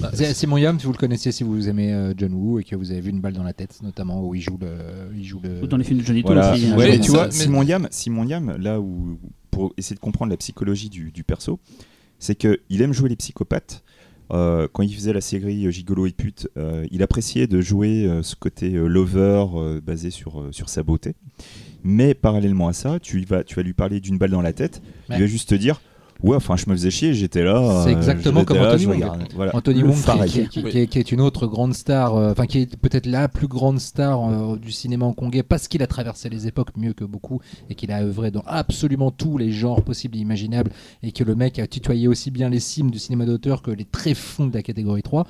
Bah, 0.00 0.10
C'est- 0.12 0.34
Simon 0.34 0.58
Yam, 0.58 0.78
si 0.78 0.86
vous 0.86 0.92
le 0.92 0.98
connaissez, 0.98 1.32
si 1.32 1.42
vous 1.42 1.68
aimez 1.68 1.92
euh, 1.92 2.12
John 2.16 2.32
Woo 2.34 2.58
et 2.58 2.64
que 2.64 2.76
vous 2.76 2.90
avez 2.90 3.00
vu 3.00 3.10
une 3.10 3.20
balle 3.20 3.32
dans 3.32 3.42
la 3.42 3.52
tête, 3.54 3.78
notamment 3.82 4.22
où 4.26 4.34
il 4.34 4.40
joue 4.42 4.58
le, 4.60 4.68
il 5.16 5.24
joue 5.24 5.40
le. 5.42 5.62
Ou 5.62 5.66
dans 5.66 5.76
les 5.76 5.84
films 5.84 6.00
de 6.00 6.04
Johnny 6.04 6.22
Voilà. 6.22 6.52
aussi. 6.52 6.66
hein. 6.66 6.76
Ouais, 6.76 6.88
mais 6.90 6.98
tu 7.00 7.06
ça- 7.10 7.12
vois, 7.12 7.26
mais- 7.26 7.32
Simon 7.32 7.62
Yam, 7.62 7.88
Simon 7.90 8.24
Yam, 8.26 8.56
là 8.58 8.80
où 8.80 9.18
pour 9.50 9.72
essayer 9.78 9.96
de 9.96 10.00
comprendre 10.00 10.30
la 10.30 10.36
psychologie 10.36 10.90
du, 10.90 11.10
du 11.10 11.24
perso, 11.24 11.58
c'est 12.18 12.34
que 12.34 12.60
il 12.68 12.82
aime 12.82 12.92
jouer 12.92 13.08
les 13.08 13.16
psychopathes. 13.16 13.82
Euh, 14.32 14.68
quand 14.72 14.84
il 14.84 14.94
faisait 14.94 15.12
la 15.12 15.20
série 15.20 15.72
Gigolo 15.72 16.06
et 16.06 16.12
pute, 16.12 16.46
euh, 16.56 16.86
il 16.92 17.02
appréciait 17.02 17.48
de 17.48 17.60
jouer 17.60 18.06
euh, 18.06 18.22
ce 18.22 18.36
côté 18.36 18.74
euh, 18.76 18.86
lover 18.86 19.44
euh, 19.56 19.80
basé 19.80 20.10
sur, 20.10 20.40
euh, 20.40 20.52
sur 20.52 20.68
sa 20.68 20.84
beauté. 20.84 21.14
Mais 21.82 22.14
parallèlement 22.14 22.68
à 22.68 22.72
ça, 22.72 23.00
tu 23.00 23.20
vas, 23.24 23.42
tu 23.42 23.56
vas 23.56 23.62
lui 23.62 23.72
parler 23.72 23.98
d'une 23.98 24.18
balle 24.18 24.30
dans 24.30 24.40
la 24.42 24.52
tête. 24.52 24.82
Ouais. 25.08 25.16
Il 25.16 25.20
va 25.22 25.26
juste 25.26 25.48
te 25.48 25.54
dire 25.56 25.80
Ouais, 26.22 26.36
enfin, 26.36 26.56
je 26.56 26.68
me 26.68 26.74
faisais 26.74 26.90
chier, 26.90 27.14
j'étais 27.14 27.42
là. 27.42 27.82
C'est 27.84 27.90
euh, 27.94 27.96
exactement 27.96 28.44
comme 28.44 28.58
Anthony 28.58 28.86
Wong. 28.86 29.04
Voilà. 29.34 29.54
Anthony 29.56 29.82
Wong, 29.82 29.94
qui- 29.96 30.02
pareil. 30.04 30.30
qui, 30.30 30.48
qui- 30.48 30.62
Oui. 30.64 30.70
qui 30.70 30.78
est, 30.78 30.86
qui 30.86 30.98
est 30.98 31.12
une 31.12 31.20
autre 31.20 31.46
grande 31.46 31.72
star, 31.74 32.14
euh, 32.16 32.32
enfin 32.32 32.46
qui 32.46 32.58
est 32.60 32.76
peut-être 32.76 33.06
la 33.06 33.28
plus 33.28 33.46
grande 33.48 33.80
star 33.80 34.28
euh, 34.28 34.56
du 34.56 34.70
cinéma 34.72 35.06
hongkongais 35.06 35.42
parce 35.42 35.68
qu'il 35.68 35.82
a 35.82 35.86
traversé 35.86 36.28
les 36.28 36.46
époques 36.46 36.76
mieux 36.76 36.92
que 36.92 37.04
beaucoup 37.04 37.40
et 37.68 37.74
qu'il 37.74 37.90
a 37.92 38.02
œuvré 38.02 38.30
dans 38.30 38.42
absolument 38.46 39.10
tous 39.10 39.38
les 39.38 39.50
genres 39.52 39.82
possibles 39.82 40.16
et 40.16 40.20
imaginables 40.20 40.70
et 41.02 41.12
que 41.12 41.24
le 41.24 41.34
mec 41.34 41.58
a 41.58 41.66
tutoyé 41.66 42.08
aussi 42.08 42.30
bien 42.30 42.48
les 42.48 42.60
cimes 42.60 42.90
du 42.90 42.98
cinéma 42.98 43.24
d'auteur 43.24 43.62
que 43.62 43.70
les 43.70 43.84
tréfonds 43.84 44.46
de 44.46 44.54
la 44.54 44.62
catégorie 44.62 45.02
3. 45.02 45.26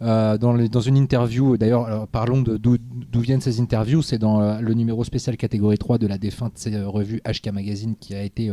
Euh, 0.00 0.38
dans, 0.38 0.52
les- 0.52 0.68
dans 0.68 0.80
une 0.80 0.96
interview, 0.96 1.56
d'ailleurs, 1.56 2.06
parlons 2.08 2.40
de 2.42 2.56
d'où 2.56 2.76
viennent 3.20 3.40
ces 3.40 3.60
interviews, 3.60 4.00
c'est 4.02 4.18
dans 4.18 4.40
euh, 4.40 4.60
le 4.60 4.74
numéro 4.74 5.02
spécial 5.02 5.36
catégorie 5.36 5.76
3 5.78 5.98
de 5.98 6.06
la 6.06 6.18
défunte 6.18 6.52
euh, 6.68 6.86
revue 6.88 7.20
HK 7.26 7.48
Magazine 7.52 7.94
qui 7.98 8.14
a 8.14 8.22
été 8.22 8.50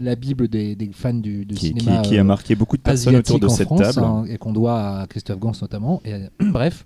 la 0.00 0.16
bible 0.16 0.48
des, 0.48 0.74
des 0.74 0.90
fans 0.92 1.14
du, 1.14 1.44
du 1.44 1.54
Qui, 1.54 1.72
qui- 1.72 1.80
cinéma. 1.80 2.02
qui 2.02 2.16
euh, 2.16 2.20
a 2.22 2.24
marqué 2.24 2.54
beaucoup 2.56 2.76
de 2.76 2.82
personnes 2.82 3.14
autour 3.16 3.38
de 3.38 3.48
cette 3.48 3.66
France 3.66 3.80
table. 3.80 4.04
hein, 4.04 4.24
et 4.28 4.38
qu'on 4.38 4.52
doit 4.52 5.00
à 5.02 5.06
Christophe 5.06 5.38
Gans 5.38 5.52
notamment. 5.62 6.00
Et, 6.04 6.14
bref. 6.50 6.84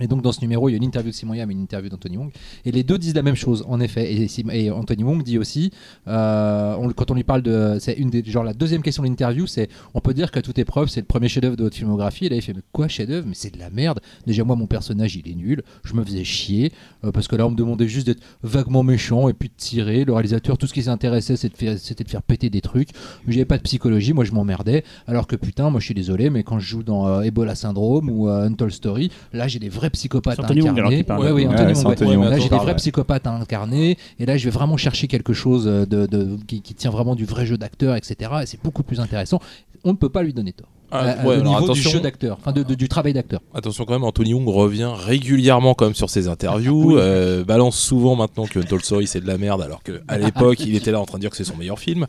Et 0.00 0.06
donc 0.06 0.22
dans 0.22 0.32
ce 0.32 0.40
numéro, 0.40 0.68
il 0.68 0.72
y 0.72 0.74
a 0.74 0.78
une 0.78 0.84
interview 0.84 1.10
de 1.10 1.16
Simon 1.16 1.34
Yam 1.34 1.50
et 1.50 1.54
une 1.54 1.60
interview 1.60 1.90
d'Anthony 1.90 2.16
Wong. 2.16 2.30
Et 2.64 2.72
les 2.72 2.82
deux 2.82 2.98
disent 2.98 3.14
la 3.14 3.22
même 3.22 3.34
chose, 3.34 3.64
en 3.68 3.80
effet. 3.80 4.28
Et, 4.52 4.70
Anthony 4.70 5.04
Wong 5.04 5.22
dit 5.22 5.38
aussi, 5.38 5.70
euh, 6.08 6.90
quand 6.96 7.10
on 7.10 7.14
lui 7.14 7.24
parle 7.24 7.42
de, 7.42 7.76
c'est 7.80 7.94
une 7.94 8.10
des, 8.10 8.24
genre 8.24 8.44
la 8.44 8.54
deuxième 8.54 8.82
question 8.82 9.02
de 9.02 9.08
l'interview, 9.08 9.46
c'est, 9.46 9.68
on 9.94 10.00
peut 10.00 10.14
dire 10.14 10.30
qu'à 10.30 10.42
toute 10.42 10.58
épreuve, 10.58 10.88
c'est 10.88 11.00
le 11.00 11.06
premier 11.06 11.28
chef-d'œuvre 11.28 11.56
de 11.56 11.64
votre 11.64 11.76
filmographie. 11.76 12.26
Et 12.26 12.28
là, 12.28 12.36
il 12.36 12.42
fait, 12.42 12.54
mais 12.54 12.62
quoi 12.72 12.88
chef-d'œuvre? 12.88 13.26
Mais 13.26 13.34
c'est 13.34 13.52
de 13.54 13.58
la 13.58 13.70
merde. 13.70 14.00
Déjà 14.26 14.44
moi, 14.44 14.56
mon 14.56 14.66
personnage, 14.66 15.16
il 15.16 15.28
est 15.28 15.34
nul. 15.34 15.62
Je 15.84 15.94
me 15.94 16.04
faisais 16.04 16.24
chier 16.24 16.72
euh, 17.04 17.12
parce 17.12 17.28
que 17.28 17.36
là, 17.36 17.46
on 17.46 17.50
me 17.50 17.56
demandait 17.56 17.88
juste 17.88 18.06
d'être 18.06 18.22
vaguement 18.42 18.82
méchant 18.82 19.28
et 19.28 19.34
puis 19.34 19.48
de 19.48 19.54
tirer. 19.56 20.04
Le 20.04 20.12
réalisateur, 20.12 20.56
tout 20.56 20.66
ce 20.66 20.74
qui 20.74 20.82
s'intéressait, 20.82 21.36
c'est 21.36 21.48
de 21.48 21.76
c'était 21.76 22.04
de 22.04 22.10
faire 22.10 22.22
péter 22.22 22.50
des 22.50 22.60
trucs. 22.60 22.90
J'avais 23.28 23.44
pas 23.44 23.58
de 23.58 23.62
psychologie, 23.62 24.12
moi 24.12 24.24
je 24.24 24.32
m'emmerdais. 24.32 24.84
Alors 25.06 25.26
que 25.26 25.36
putain, 25.36 25.70
moi 25.70 25.80
je 25.80 25.84
suis 25.86 25.94
désolé, 25.94 26.30
mais 26.30 26.42
quand 26.42 26.58
je 26.58 26.66
joue 26.66 26.82
dans 26.82 27.06
euh, 27.06 27.22
Ebola 27.22 27.54
Syndrome 27.54 28.08
ou 28.08 28.28
Untold 28.28 28.72
Story, 28.72 29.10
là 29.32 29.46
j'ai 29.46 29.58
des 29.58 29.68
vrais 29.68 29.89
psychopathes 29.90 30.36
C'est 30.36 30.44
Anthony 30.44 30.62
Wong, 30.62 30.70
alors, 30.70 30.78
incarnés. 30.90 30.96
qui 30.98 31.02
parle. 31.04 31.20
Ouais, 31.24 31.30
oui, 31.32 31.46
Ouais, 31.46 31.52
Anthony 31.54 31.74
c'est 31.74 31.82
Wong, 31.82 31.86
ouais. 31.86 31.92
Anthony 31.92 32.16
Wong. 32.16 32.30
Là 32.30 32.38
j'ai 32.38 32.48
des 32.48 32.56
vrais 32.56 32.76
psychopathes 32.76 33.26
incarnés. 33.26 33.98
Et 34.18 34.26
là 34.26 34.36
je 34.36 34.44
vais 34.44 34.50
vraiment 34.50 34.76
chercher 34.76 35.06
quelque 35.08 35.32
chose 35.32 35.64
de, 35.64 35.84
de- 35.84 36.36
qui, 36.46 36.62
qui 36.62 36.74
tient 36.74 36.90
vraiment 36.90 37.14
du 37.14 37.24
vrai 37.24 37.46
jeu 37.46 37.58
d'acteur, 37.58 37.96
etc. 37.96 38.30
Et 38.42 38.46
c'est 38.46 38.62
beaucoup 38.62 38.82
plus 38.82 39.00
intéressant. 39.00 39.40
On 39.84 39.90
ne 39.92 39.96
peut 39.96 40.08
pas 40.10 40.22
lui 40.22 40.32
donner 40.34 40.52
tort. 40.52 40.68
Ah, 40.92 41.04
Euh, 41.04 41.22
ouais, 41.24 41.36
au 41.36 41.42
niveau 41.42 41.58
du 41.58 41.64
attention. 41.64 41.90
jeu 41.90 42.00
d'acteur, 42.00 42.36
enfin 42.40 42.50
de- 42.50 42.64
de- 42.64 42.74
du 42.74 42.88
travail 42.88 43.12
d'acteur. 43.12 43.40
Attention 43.54 43.84
quand 43.84 43.92
même, 43.92 44.02
Anthony 44.02 44.34
Wong 44.34 44.48
revient 44.48 44.90
régulièrement 44.92 45.72
quand 45.74 45.84
même 45.84 45.94
sur 45.94 46.10
ses 46.10 46.26
interviews, 46.26 46.98
euh, 46.98 47.44
balance 47.44 47.78
souvent 47.78 48.16
maintenant 48.16 48.44
que 48.46 48.58
Untold 48.58 48.84
Story 48.84 49.06
c'est 49.06 49.20
de 49.20 49.26
la 49.28 49.38
merde, 49.38 49.62
alors 49.62 49.82
qu'à 49.84 50.18
l'époque 50.18 50.58
il 50.60 50.74
était 50.74 50.90
là 50.90 50.98
en 51.00 51.06
train 51.06 51.18
de 51.18 51.20
dire 51.20 51.30
que 51.30 51.36
c'est 51.36 51.44
son 51.44 51.56
meilleur 51.56 51.78
film. 51.78 52.06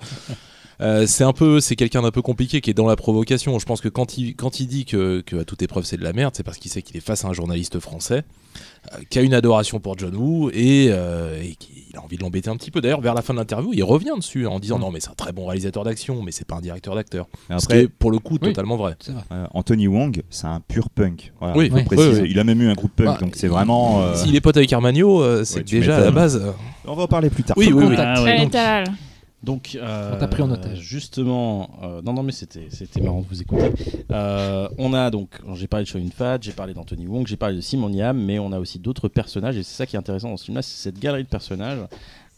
Euh, 0.81 1.05
c'est 1.05 1.23
un 1.23 1.33
peu, 1.33 1.59
c'est 1.59 1.75
quelqu'un 1.75 2.01
d'un 2.01 2.11
peu 2.11 2.21
compliqué 2.23 2.59
qui 2.61 2.69
est 2.71 2.73
dans 2.73 2.87
la 2.87 2.95
provocation. 2.95 3.59
Je 3.59 3.65
pense 3.65 3.81
que 3.81 3.89
quand 3.89 4.17
il, 4.17 4.35
quand 4.35 4.59
il 4.59 4.67
dit 4.67 4.85
que, 4.85 5.21
que 5.21 5.41
à 5.41 5.43
toute 5.45 5.61
épreuve 5.61 5.83
c'est 5.85 5.97
de 5.97 6.03
la 6.03 6.11
merde, 6.13 6.33
c'est 6.35 6.43
parce 6.43 6.57
qu'il 6.57 6.71
sait 6.71 6.81
qu'il 6.81 6.97
est 6.97 7.01
face 7.01 7.23
à 7.23 7.27
un 7.27 7.33
journaliste 7.33 7.79
français 7.79 8.23
euh, 8.93 8.97
qui 9.11 9.19
a 9.19 9.21
une 9.21 9.33
adoration 9.35 9.79
pour 9.79 9.97
John 9.97 10.15
Woo 10.15 10.49
et, 10.53 10.87
euh, 10.89 11.39
et 11.41 11.55
qui 11.55 11.69
il 11.93 11.97
a 11.97 12.01
envie 12.01 12.15
de 12.17 12.21
l'embêter 12.23 12.49
un 12.49 12.55
petit 12.55 12.71
peu. 12.71 12.79
D'ailleurs, 12.81 13.01
vers 13.01 13.13
la 13.13 13.21
fin 13.21 13.33
de 13.33 13.39
l'interview, 13.39 13.71
il 13.73 13.83
revient 13.83 14.13
dessus 14.17 14.47
en 14.47 14.59
disant 14.59 14.77
Mm. 14.77 14.81
non 14.81 14.91
mais 14.91 14.99
c'est 15.01 15.09
un 15.09 15.13
très 15.15 15.33
bon 15.33 15.45
réalisateur 15.45 15.83
d'action, 15.83 16.21
mais 16.23 16.31
c'est 16.31 16.47
pas 16.47 16.55
un 16.55 16.61
directeur 16.61 16.95
d'acteur. 16.95 17.27
Ce 17.43 17.45
qui 17.47 17.53
Après, 17.53 17.81
est 17.83 17.87
pour 17.87 18.09
le 18.11 18.17
coup 18.19 18.35
Oui. 18.41 18.47
totalement 18.49 18.77
vrai. 18.77 18.95
Euh, 19.31 19.45
Anthony 19.53 19.87
Wong, 19.87 20.23
c'est 20.29 20.47
un 20.47 20.61
pur 20.61 20.89
punk. 20.89 21.31
Voilà, 21.39 21.57
Oui, 21.57 21.69
faut 21.69 21.75
oui, 21.75 21.83
préciser. 21.83 22.09
oui, 22.13 22.19
oui. 22.23 22.27
Il 22.31 22.39
a 22.39 22.43
même 22.43 22.61
eu 22.61 22.69
un 22.69 22.73
groupe 22.73 22.95
punk, 22.95 23.05
Bah, 23.07 23.17
donc 23.19 23.33
c'est 23.35 23.47
vraiment. 23.49 24.01
euh, 24.01 24.15
S'il 24.15 24.35
est 24.35 24.41
pote 24.41 24.57
avec 24.57 24.71
Armagno, 24.73 25.21
euh, 25.21 25.43
c'est 25.43 25.57
Ouais, 25.57 25.63
déjà 25.63 25.97
à 25.97 26.01
la 26.01 26.11
base. 26.11 26.37
euh, 26.37 26.51
On 26.87 26.95
va 26.95 27.03
en 27.03 27.07
parler 27.07 27.29
plus 27.29 27.43
tard. 27.43 27.55
Oui, 27.57 27.71
oui, 27.71 27.85
oui. 27.89 27.95
Ah 27.99 28.23
ouais. 28.23 28.39
Donc. 28.39 28.55
Donc, 29.43 29.75
euh, 29.75 30.13
On 30.15 30.19
t'a 30.19 30.27
pris 30.27 30.43
en 30.43 30.51
otage. 30.51 30.79
Justement, 30.79 31.71
euh, 31.81 32.01
non, 32.03 32.13
non, 32.13 32.21
mais 32.21 32.31
c'était, 32.31 32.67
c'était 32.69 33.01
marrant 33.01 33.21
de 33.21 33.27
vous 33.27 33.41
écouter. 33.41 33.71
Euh, 34.11 34.69
on 34.77 34.93
a 34.93 35.09
donc, 35.09 35.29
j'ai 35.55 35.67
parlé 35.67 35.85
de 35.85 35.89
Shoyin 35.89 36.11
Fat, 36.15 36.37
j'ai 36.41 36.51
parlé 36.51 36.73
d'Anthony 36.73 37.07
Wong, 37.07 37.25
j'ai 37.25 37.37
parlé 37.37 37.55
de 37.55 37.61
Simon 37.61 37.89
Yam, 37.89 38.17
mais 38.17 38.37
on 38.37 38.51
a 38.51 38.59
aussi 38.59 38.77
d'autres 38.77 39.07
personnages, 39.07 39.57
et 39.57 39.63
c'est 39.63 39.75
ça 39.75 39.85
qui 39.85 39.95
est 39.95 39.99
intéressant 39.99 40.29
dans 40.29 40.37
ce 40.37 40.45
film-là, 40.45 40.61
c'est 40.61 40.77
cette 40.77 40.99
galerie 40.99 41.23
de 41.23 41.29
personnages. 41.29 41.79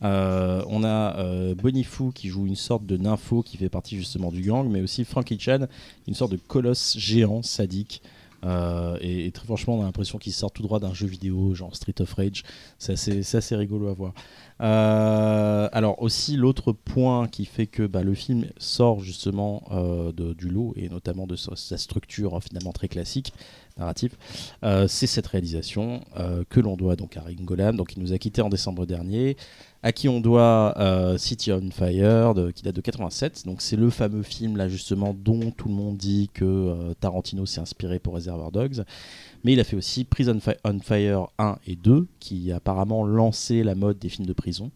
On 0.02 0.84
a 0.84 1.54
Bonifu 1.56 2.12
qui 2.14 2.30
joue 2.30 2.46
une 2.46 2.56
sorte 2.56 2.86
de 2.86 2.98
nympho 2.98 3.42
qui 3.42 3.58
fait 3.58 3.70
partie 3.70 3.98
justement 3.98 4.32
du 4.32 4.42
gang, 4.42 4.70
mais 4.70 4.82
aussi 4.82 5.04
Frankie 5.04 5.40
Chan, 5.40 5.68
une 6.08 6.14
sorte 6.14 6.32
de 6.32 6.38
colosse 6.38 6.96
géant 6.98 7.42
sadique. 7.42 8.02
Euh, 8.44 8.98
et, 9.02 9.32
très 9.32 9.46
franchement, 9.46 9.78
on 9.78 9.82
a 9.82 9.86
l'impression 9.86 10.18
qu'il 10.18 10.34
sort 10.34 10.52
tout 10.52 10.64
droit 10.64 10.80
d'un 10.80 10.94
jeu 10.94 11.08
vidéo, 11.08 11.54
genre 11.54 11.76
Street 11.76 11.96
of 12.00 12.14
Rage. 12.14 12.44
C'est 12.78 12.94
assez, 12.94 13.56
rigolo 13.56 13.88
à 13.88 13.94
voir. 13.94 14.14
Euh, 14.62 15.68
alors 15.74 16.02
aussi 16.02 16.38
l'autre 16.38 16.72
point 16.72 17.28
qui 17.28 17.46
fait 17.46 17.66
que 17.66 17.88
bah, 17.88 18.04
le 18.04 18.14
film 18.14 18.46
sort 18.58 19.00
justement 19.00 19.64
euh, 19.72 20.12
du 20.12 20.48
lot 20.48 20.74
et 20.76 20.90
notamment 20.90 21.26
de 21.26 21.36
sa, 21.36 21.78
structure 21.78 22.42
finalement 22.42 22.72
très 22.72 22.88
classique 22.88 23.34
euh, 24.64 24.88
c'est 24.88 25.08
cette 25.08 25.28
réalisation 25.28 26.02
euh, 26.18 26.44
que 26.50 26.60
l'on 26.60 26.76
doit 26.76 26.96
donc 26.96 27.18
à 27.18 27.22
Ringolam, 27.22 27.76
donc 27.76 27.96
il 27.96 28.04
nous 28.04 28.14
a 28.14 28.18
quitté 28.18 28.42
en 28.42 28.50
décembre 28.50 28.86
dernier, 28.86 29.36
à 29.82 29.92
qui 29.92 30.08
on 30.08 30.22
doit 30.22 30.76
euh, 30.78 31.18
City 31.18 31.52
on 31.52 31.72
Fire 31.72 32.34
qui 32.54 32.64
date 32.64 32.76
de 32.76 32.82
87, 32.82 33.46
donc 33.46 33.62
c'est 33.62 33.76
le 33.76 33.90
fameux 33.90 34.24
film 34.24 34.58
là 34.58 34.70
justement 34.70 35.14
dont 35.14 35.52
tout 35.52 35.68
le 35.68 35.74
monde 35.74 35.98
dit 35.98 36.30
que 36.34 36.94
Tarantino 37.00 37.46
s'est 37.46 37.62
inspiré 37.62 38.00
pour 38.00 38.14
Reservoir 38.14 38.52
Dogs. 38.52 38.84
Mais 39.44 39.52
il 39.54 39.60
a 39.60 39.66
fait 39.66 39.76
aussi 39.76 40.06
Prison 40.06 40.40
on 40.64 40.80
Fire 40.80 41.28
1 41.38 41.58
et 41.68 41.76
2, 41.76 42.08
qui 42.20 42.52
a 42.54 42.58
apparemment 42.58 43.04
lancé 43.04 43.64
la 43.64 43.76
mode 43.76 44.00
des 44.00 44.08
films 44.08 44.26
de 44.26 44.32
prison 44.32 44.72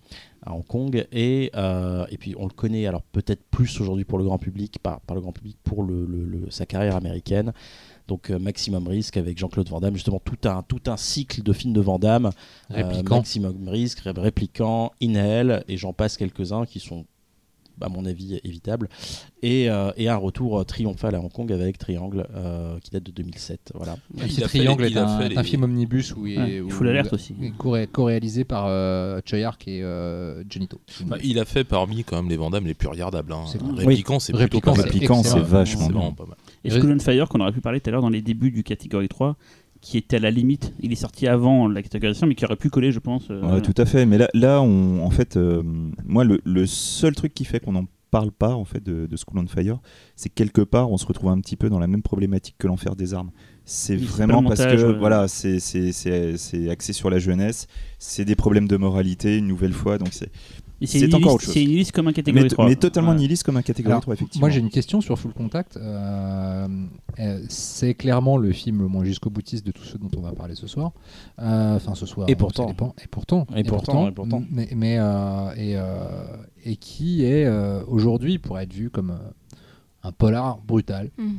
à 0.45 0.53
Hong 0.53 0.65
Kong. 0.65 1.07
Et, 1.13 1.45
et 1.53 2.17
puis 2.17 2.35
on 2.37 2.43
le 2.43 2.53
connaît, 2.53 2.85
alors 2.85 3.01
peut-être 3.01 3.43
plus 3.49 3.79
aujourd'hui 3.79 4.03
pour 4.03 4.17
le 4.17 4.25
grand 4.25 4.37
public, 4.37 4.79
par, 4.83 4.99
le 5.13 5.21
grand 5.21 5.31
public, 5.31 5.55
pour 5.63 5.87
sa 6.49 6.65
carrière 6.65 6.97
américaine. 6.97 7.53
Donc 8.07 8.29
euh, 8.31 8.39
Maximum 8.39 8.87
Risk 8.87 9.17
avec 9.17 9.37
Jean-Claude 9.37 9.67
Van 9.69 9.79
Damme, 9.81 9.95
justement 9.95 10.21
tout 10.23 10.47
un, 10.47 10.63
tout 10.63 10.81
un 10.87 10.95
cycle 10.97 11.43
de 11.43 11.53
films 11.53 11.73
de 11.73 11.81
Van 11.81 11.99
Damme. 11.99 12.27
Euh, 12.71 12.75
Répliquant. 12.75 13.17
Maximum 13.17 13.67
Risk, 13.67 13.99
Ré- 13.99 14.11
Répliquant, 14.15 14.91
Inhale, 15.01 15.63
et 15.67 15.75
j'en 15.77 15.93
passe 15.93 16.15
quelques-uns 16.17 16.65
qui 16.65 16.79
sont 16.79 17.05
à 17.81 17.89
mon 17.89 18.05
avis 18.05 18.39
évitables. 18.43 18.89
Et, 19.43 19.69
euh, 19.69 19.91
et 19.97 20.09
un 20.09 20.15
retour 20.15 20.59
euh, 20.59 20.63
triomphal 20.63 21.13
à 21.15 21.19
Hong 21.19 21.31
Kong 21.31 21.51
avec 21.51 21.77
Triangle 21.77 22.27
euh, 22.35 22.79
qui 22.81 22.89
date 22.91 23.03
de 23.03 23.11
2007. 23.11 23.71
Voilà. 23.75 23.97
Il 24.15 24.23
fait- 24.31 24.41
triangle 24.41 24.85
il 24.89 24.97
est 24.97 24.99
a 24.99 25.07
un, 25.07 25.19
fait 25.19 25.25
un 25.37 25.41
les- 25.41 25.47
film 25.47 25.63
omnibus 25.63 26.15
où 26.15 26.25
il, 26.25 26.37
Ouais, 26.39 26.49
est- 26.49 26.55
il 26.55 26.61
où- 26.63 26.69
faut 26.69 26.83
l'alerte 26.83 27.13
aussi. 27.13 27.35
co- 27.57 27.75
co-réalisé 27.91 28.43
par 28.45 28.65
euh, 28.67 29.19
Choi 29.25 29.39
Ark 29.43 29.67
et 29.67 29.83
euh, 29.83 30.43
Johnny 30.49 30.67
To. 30.67 30.79
Bah, 31.05 31.17
il 31.23 31.37
a 31.39 31.45
fait 31.45 31.63
parmi 31.63 32.03
quand 32.03 32.15
même 32.17 32.29
les 32.29 32.37
Vandamme 32.37 32.65
les 32.65 32.73
plus 32.73 32.87
regardables. 32.87 33.31
Hein. 33.31 33.43
C'est 33.51 33.61
vrai. 33.61 33.85
Répliquant, 33.85 34.19
c'est 34.19 34.33
plutôt 34.33 34.43
Répliquant, 34.57 34.71
pas 34.71 34.77
mal. 34.77 34.85
c'est 34.87 34.93
Répliquant, 34.93 35.23
c'est 35.23 35.29
excellent. 35.29 35.45
vachement 35.45 35.83
vraiment 35.85 36.11
pas 36.13 36.25
mal. 36.25 36.37
Et 36.63 36.69
Fire, 36.99 37.29
qu'on 37.29 37.39
aurait 37.39 37.51
pu 37.51 37.61
parler 37.61 37.79
tout 37.79 37.89
à 37.89 37.91
l'heure 37.91 38.01
dans 38.01 38.09
les 38.09 38.21
débuts 38.21 38.51
du 38.51 38.63
catégorie 38.63 39.07
3, 39.07 39.37
qui 39.87 39.97
était 39.97 40.17
à 40.17 40.19
la 40.19 40.31
limite. 40.31 40.73
Il 40.81 40.91
est 40.91 40.95
sorti 40.95 41.27
avant 41.27 41.69
la 41.69 41.81
catégorisation, 41.81 42.27
mais 42.27 42.35
qui 42.35 42.43
aurait 42.43 42.57
pu 42.57 42.69
coller, 42.69 42.91
je 42.91 42.99
pense. 42.99 43.27
euh, 43.31 43.41
Ouais, 43.41 43.61
tout 43.61 43.73
à 43.77 43.85
fait. 43.85 44.05
Mais 44.05 44.17
là, 44.17 44.27
là 44.33 44.61
on, 44.61 45.01
en 45.01 45.09
fait, 45.09 45.37
euh, 45.37 45.63
moi, 46.05 46.25
le, 46.25 46.41
le 46.43 46.65
seul 46.65 47.15
truc 47.15 47.33
qui 47.33 47.45
fait 47.45 47.61
qu'on 47.61 47.71
n'en 47.71 47.85
parle 48.11 48.31
pas 48.33 48.53
en 48.53 48.65
fait 48.65 48.83
de, 48.83 49.05
de 49.05 49.15
School 49.17 49.39
on 49.39 49.47
Fire, 49.47 49.79
c'est 50.17 50.27
que 50.29 50.33
quelque 50.35 50.61
part, 50.61 50.91
on 50.91 50.97
se 50.97 51.05
retrouve 51.05 51.29
un 51.29 51.39
petit 51.39 51.55
peu 51.55 51.69
dans 51.69 51.79
la 51.79 51.87
même 51.87 52.01
problématique 52.01 52.55
que 52.57 52.67
l'enfer 52.67 52.97
des 52.97 53.13
armes. 53.13 53.31
C'est 53.63 53.95
vraiment 53.97 54.43
parce 54.43 54.59
montage, 54.59 54.81
que 54.81 54.85
euh. 54.87 54.97
voilà, 54.97 55.27
c'est 55.29 56.69
axé 56.69 56.93
sur 56.93 57.09
la 57.09 57.19
jeunesse, 57.19 57.67
c'est 57.97 58.25
des 58.25 58.35
problèmes 58.35 58.67
de 58.67 58.75
moralité 58.77 59.37
une 59.37 59.47
nouvelle 59.47 59.73
fois, 59.73 59.97
donc 59.97 60.09
c'est 60.11 60.29
Et 60.79 60.85
c'est 60.85 60.99
c'est 60.99 61.05
une 61.05 61.15
encore 61.15 61.19
liste- 61.21 61.33
autre 61.35 61.43
chose. 61.45 61.53
C'est 61.53 61.63
une 61.63 61.71
liste 61.71 61.91
comme 61.91 62.07
un 62.07 62.13
catégorie 62.13 62.43
mais, 62.43 62.49
3. 62.49 62.67
mais 62.69 62.75
totalement 62.75 63.09
Ouais. 63.11 63.15
nihiliste 63.17 63.43
comme 63.43 63.57
un 63.57 63.61
catégorie 63.63 63.93
Alors, 63.93 64.01
3 64.03 64.13
effectivement. 64.13 64.41
Moi 64.47 64.49
j'ai 64.51 64.59
une 64.59 64.69
question 64.69 65.01
sur 65.01 65.17
Full 65.17 65.33
Contact. 65.33 65.77
Euh, 65.77 66.67
euh, 67.19 67.41
c'est 67.49 67.93
clairement 67.95 68.37
le 68.37 68.51
film 68.51 68.81
le 68.81 68.87
moins 68.87 69.03
jusqu'au 69.03 69.29
boutiste 69.29 69.65
de 69.65 69.71
tous 69.71 69.83
ceux 69.83 69.97
dont 69.97 70.09
on 70.17 70.21
va 70.21 70.33
parler 70.33 70.55
ce 70.55 70.67
soir. 70.67 70.91
Euh, 71.39 71.75
Enfin 71.77 71.95
ce 71.95 72.05
soir. 72.05 72.27
Et 72.29 72.33
ça 72.33 72.37
pourtant. 72.37 72.65
dépend. 72.67 72.93
Et 73.03 73.07
pourtant. 73.07 73.47
Et 73.55 73.63
pourtant, 73.63 74.07
et 74.07 74.11
pourtant. 74.11 74.43
Mais, 74.51 74.69
mais, 74.75 74.97
euh, 74.99 75.51
et, 75.55 75.75
euh, 75.77 76.05
et 76.63 76.75
qui 76.75 77.23
est 77.23 77.45
euh, 77.45 77.83
aujourd'hui 77.87 78.37
pour 78.37 78.59
être 78.59 78.73
vu 78.73 78.89
comme 78.89 79.11
euh, 79.11 79.57
un 80.03 80.11
polar 80.11 80.59
brutal. 80.65 81.09
Mm. 81.17 81.37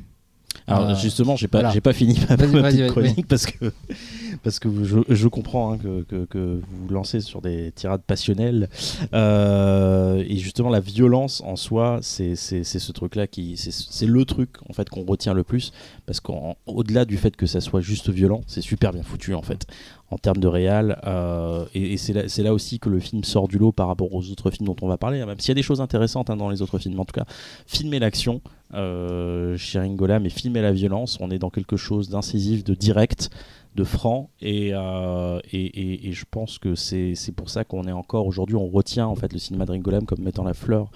Alors 0.67 0.91
Euh, 0.91 0.95
justement, 0.95 1.37
j'ai 1.37 1.49
pas, 1.49 1.59
voilà. 1.59 1.73
j'ai 1.75 1.81
pas 1.81 1.93
fini 1.93 2.19
ma, 2.29 2.37
ma 2.37 2.69
petite 2.71 2.87
chronique 2.89 3.27
parce 3.27 3.47
que 3.47 3.73
parce 4.43 4.59
que 4.59 4.69
je, 4.85 4.99
je 5.09 5.29
comprends 5.29 5.73
hein, 5.73 5.79
que, 5.79 6.03
que, 6.03 6.25
que 6.27 6.61
vous 6.69 6.89
lancez 6.95 7.21
sur 7.21 7.41
des 7.41 7.73
tirades 7.73 8.03
passionnelles. 8.03 8.69
Euh, 9.15 10.25
et 10.27 10.37
justement 10.37 10.69
la 10.71 10.81
violence 10.81 11.43
en 11.45 11.57
soi, 11.57 11.99
c'est 12.03 12.37
c'est 12.37 12.65
c'est 12.65 12.79
ce 12.79 12.93
truc-là 12.93 13.27
qui 13.27 13.57
c'est 13.57 13.73
c'est 13.73 14.07
le 14.07 14.25
truc 14.25 14.51
en 14.69 14.73
fait 14.73 14.89
qu'on 14.89 15.05
retient 15.05 15.35
le 15.35 15.45
plus 15.45 15.73
parce 16.07 16.21
qu'au-delà 16.21 17.05
du 17.05 17.17
fait 17.17 17.37
que 17.37 17.47
ça 17.47 17.61
soit 17.61 17.81
juste 17.81 18.11
violent, 18.11 18.43
c'est 18.47 18.61
super 18.61 18.93
bien 18.93 19.03
foutu 19.03 19.35
en 19.35 19.43
fait 19.43 19.67
en 20.11 20.17
termes 20.17 20.39
de 20.39 20.49
réal 20.49 21.01
euh, 21.07 21.67
et, 21.75 21.97
c'est 21.97 22.43
là, 22.43 22.55
aussi 22.55 22.79
que 22.79 22.89
le 22.89 22.99
film 22.99 23.25
sort 23.25 23.49
du 23.49 23.59
lot 23.59 23.73
par 23.73 23.89
rapport 23.89 24.13
aux 24.15 24.31
autres 24.31 24.51
films 24.51 24.67
dont 24.67 24.77
on 24.81 24.89
va 24.89 24.97
parler 24.97 25.21
hein, 25.21 25.27
même 25.27 25.39
s'il 25.39 25.49
y 25.49 25.53
a 25.53 25.55
des 25.55 25.63
choses 25.63 25.81
intéressantes 25.81 26.31
hein, 26.31 26.37
dans 26.37 26.49
les 26.49 26.63
autres 26.63 26.79
films. 26.79 26.99
En 26.99 27.05
tout 27.05 27.13
cas 27.13 27.27
filmer 27.67 27.99
l'action 27.99 28.41
euh, 28.75 29.57
chez 29.57 29.79
Ringola 29.79 30.19
mais 30.19 30.31
filmer 30.31 30.63
la 30.63 30.73
violence 30.73 31.19
on 31.21 31.31
est 31.31 31.39
dans 31.39 31.51
quelque 31.51 31.77
chose 31.77 32.09
d'incisif 32.09 32.65
de 32.65 32.75
direct 32.75 33.31
de 33.75 33.85
franc 33.85 34.31
et, 34.41 34.71
euh, 34.73 35.41
je 35.53 36.25
pense 36.31 36.59
que 36.59 36.75
c'est 36.75 37.15
pour 37.37 37.51
ça 37.51 37.65
qu'on 37.65 37.85
est 37.85 37.93
encore 37.93 38.27
aujourd'hui 38.27 38.57
on 38.57 38.69
retient 38.69 39.07
en 39.07 39.15
fait 39.15 39.33
le 39.33 39.39
cinéma 39.39 39.67
de 39.67 39.73
Ringolam 39.73 40.07
comme 40.07 40.21
mettant 40.21 40.45
la 40.45 40.55
fleur 40.55 40.91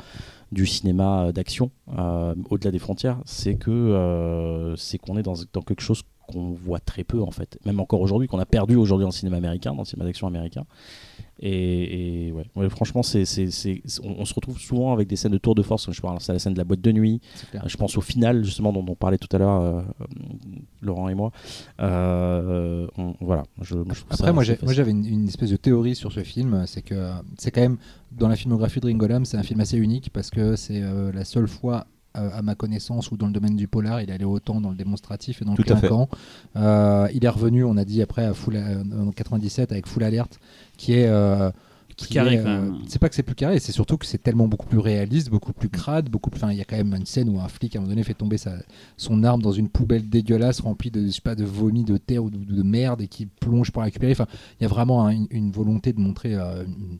du 0.52 0.66
cinéma 0.66 1.32
d'action 1.32 1.70
euh, 1.96 2.34
au-delà 2.50 2.70
des 2.70 2.78
frontières. 2.78 3.22
C'est 3.24 3.54
que 3.54 4.74
c'est 4.76 4.98
qu'on 4.98 5.16
est 5.16 5.22
dans 5.22 5.62
quelque 5.62 5.80
chose 5.80 6.02
qu'on 6.32 6.52
voit 6.52 6.80
très 6.80 7.04
peu 7.04 7.22
en 7.22 7.30
fait 7.30 7.58
même 7.66 7.80
encore 7.80 8.00
aujourd'hui 8.00 8.28
qu'on 8.28 8.38
a 8.38 8.46
perdu 8.46 8.76
aujourd'hui 8.76 9.04
dans 9.04 9.08
le 9.10 9.14
cinéma 9.14 9.36
américain 9.36 9.72
dans 9.72 9.82
le 9.82 9.86
cinéma 9.86 10.06
d'action 10.06 10.26
américain 10.26 10.64
et, 11.40 12.28
et 12.28 12.32
ouais. 12.32 12.44
Ouais, 12.54 12.68
franchement 12.70 13.02
c'est 13.02 13.24
on, 14.04 14.16
on 14.20 14.24
se 14.24 14.34
retrouve 14.34 14.58
souvent 14.58 14.92
avec 14.92 15.08
des 15.08 15.16
scènes 15.16 15.32
de 15.32 15.38
tour 15.38 15.54
de 15.54 15.62
force 15.62 15.90
je 15.90 16.00
parle 16.00 16.18
c'est 16.20 16.32
la 16.32 16.38
scène 16.38 16.52
de 16.54 16.58
la 16.58 16.64
boîte 16.64 16.80
de 16.80 16.92
nuit 16.92 17.20
euh, 17.54 17.58
Je 17.66 17.76
pense 17.76 17.96
au 17.96 18.00
final, 18.00 18.44
justement, 18.44 18.72
dont 18.72 18.84
on 18.88 18.94
parlait 18.94 19.18
tout 19.18 19.28
à 19.34 19.38
l'heure, 19.38 19.60
euh, 19.60 19.82
Laurent 20.80 21.08
et 21.08 21.14
moi. 21.14 21.32
Euh, 21.80 22.86
on- 22.96 23.14
voilà. 23.20 23.44
Je, 23.60 23.74
moi, 23.74 23.94
je 23.94 24.02
Après, 24.10 24.32
moi, 24.32 24.42
j'avais 24.44 24.90
une, 24.90 25.04
une 25.06 25.28
espèce 25.28 25.50
de 25.50 25.56
théorie 25.56 25.94
sur 25.96 26.12
ce 26.12 26.22
film, 26.22 26.64
c'est 26.66 26.82
que 26.82 27.10
c'est 27.38 27.50
quand 27.50 27.60
même 27.60 27.78
dans 28.12 28.28
la 28.28 28.36
filmographie 28.36 28.80
de 28.80 28.86
Ringo 28.86 29.06
Lam, 29.06 29.24
c'est 29.24 29.36
un 29.36 29.42
film 29.42 29.60
assez 29.60 29.78
unique 29.78 30.10
parce 30.12 30.30
que 30.30 30.54
c'est 30.56 30.82
euh, 30.82 31.12
la 31.12 31.24
seule 31.24 31.48
fois. 31.48 31.86
Euh, 32.16 32.30
à 32.32 32.42
ma 32.42 32.54
connaissance 32.54 33.10
ou 33.10 33.16
dans 33.16 33.26
le 33.26 33.32
domaine 33.32 33.56
du 33.56 33.68
polar, 33.68 34.00
il 34.02 34.10
allait 34.10 34.24
autant 34.24 34.60
dans 34.60 34.70
le 34.70 34.76
démonstratif 34.76 35.42
et 35.42 35.44
dans 35.44 35.54
Tout 35.54 35.62
le 35.62 35.74
clinquant. 35.80 36.08
Euh, 36.56 37.08
il 37.14 37.24
est 37.24 37.28
revenu, 37.28 37.64
on 37.64 37.76
a 37.76 37.84
dit 37.84 38.02
après 38.02 38.24
à 38.24 38.34
Full, 38.34 38.56
euh, 38.56 38.82
en 39.08 39.10
97 39.12 39.72
avec 39.72 39.86
Full 39.86 40.02
Alert, 40.04 40.38
qui 40.76 40.92
est 40.94 41.06
euh, 41.08 41.50
qui 41.96 42.14
carré, 42.14 42.36
est, 42.36 42.38
euh, 42.46 42.70
c'est 42.88 42.98
pas 42.98 43.08
que 43.10 43.14
c'est 43.14 43.22
plus 43.22 43.34
carré, 43.34 43.58
c'est 43.58 43.70
surtout 43.72 43.98
que 43.98 44.06
c'est 44.06 44.16
tellement 44.22 44.48
beaucoup 44.48 44.66
plus 44.66 44.78
réaliste, 44.78 45.28
beaucoup 45.28 45.52
plus 45.52 45.68
crade, 45.68 46.08
beaucoup 46.08 46.30
plus. 46.30 46.38
Enfin, 46.42 46.50
il 46.50 46.56
y 46.56 46.60
a 46.62 46.64
quand 46.64 46.76
même 46.76 46.94
une 46.94 47.04
scène 47.06 47.28
où 47.28 47.38
un 47.38 47.48
flic 47.48 47.76
à 47.76 47.78
un 47.78 47.82
moment 47.82 47.90
donné 47.90 48.02
fait 48.02 48.14
tomber 48.14 48.38
sa, 48.38 48.54
son 48.96 49.22
arme 49.24 49.42
dans 49.42 49.52
une 49.52 49.68
poubelle 49.68 50.08
dégueulasse 50.08 50.60
remplie 50.60 50.90
de 50.90 51.04
je 51.06 51.10
sais 51.10 51.20
pas 51.20 51.34
de 51.34 51.44
vomi, 51.44 51.84
de 51.84 51.98
terre 51.98 52.24
ou 52.24 52.30
de, 52.30 52.38
de 52.38 52.62
merde 52.62 53.02
et 53.02 53.08
qui 53.08 53.26
plonge 53.26 53.70
pour 53.72 53.82
la 53.82 53.86
récupérer. 53.86 54.12
Enfin, 54.12 54.26
il 54.58 54.62
y 54.62 54.66
a 54.66 54.68
vraiment 54.68 55.04
un- 55.06 55.10
une, 55.10 55.26
une 55.30 55.50
volonté 55.52 55.92
de 55.92 56.00
montrer. 56.00 56.34
euh, 56.34 56.64
une- 56.64 56.98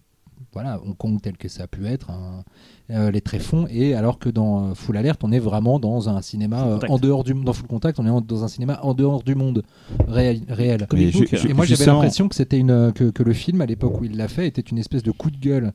voilà, 0.53 0.81
Hong 0.85 0.97
Kong 0.97 1.19
tel 1.23 1.37
que 1.37 1.49
ça 1.49 1.63
a 1.65 1.67
pu 1.67 1.87
être, 1.87 2.11
hein, 2.11 2.45
euh, 2.91 3.11
les 3.11 3.21
tréfonds, 3.21 3.67
et 3.71 3.95
alors 3.95 4.19
que 4.19 4.29
dans 4.29 4.71
euh, 4.71 4.75
Full 4.75 4.97
Alert, 4.97 5.19
on 5.25 5.33
est 5.33 5.39
vraiment 5.39 5.79
dans 5.79 6.09
un 6.09 6.21
cinéma 6.21 6.67
euh, 6.67 6.79
en 6.91 6.99
dehors 6.99 7.25
du 7.25 7.33
dans 7.35 7.53
Full 7.53 7.67
Contact, 7.69 7.99
on 8.01 8.07
est 8.07 8.11
en- 8.11 8.21
dans 8.21 8.45
un 8.45 8.49
cinéma 8.49 8.79
en 8.83 8.93
dehors 8.95 9.23
du 9.23 9.35
monde 9.35 9.63
réel. 10.09 10.43
réel. 10.49 10.87
Ju- 11.11 11.19
ju- 11.37 11.49
Et 11.51 11.55
moi 11.55 11.65
j'avais 11.65 11.79
l'impression 11.95 12.29
que 12.29 12.35
c'était 12.35 12.59
une 12.59 12.93
que, 12.95 13.11
que 13.11 13.23
le 13.23 13.33
film 13.33 13.61
à 13.63 13.67
l'époque 13.67 14.01
où 14.01 14.05
il 14.05 14.17
l'a 14.17 14.29
fait 14.29 14.47
était 14.47 14.61
une 14.63 14.79
espèce 14.79 15.03
de 15.03 15.11
coup 15.11 15.31
de 15.31 15.39
gueule 15.39 15.73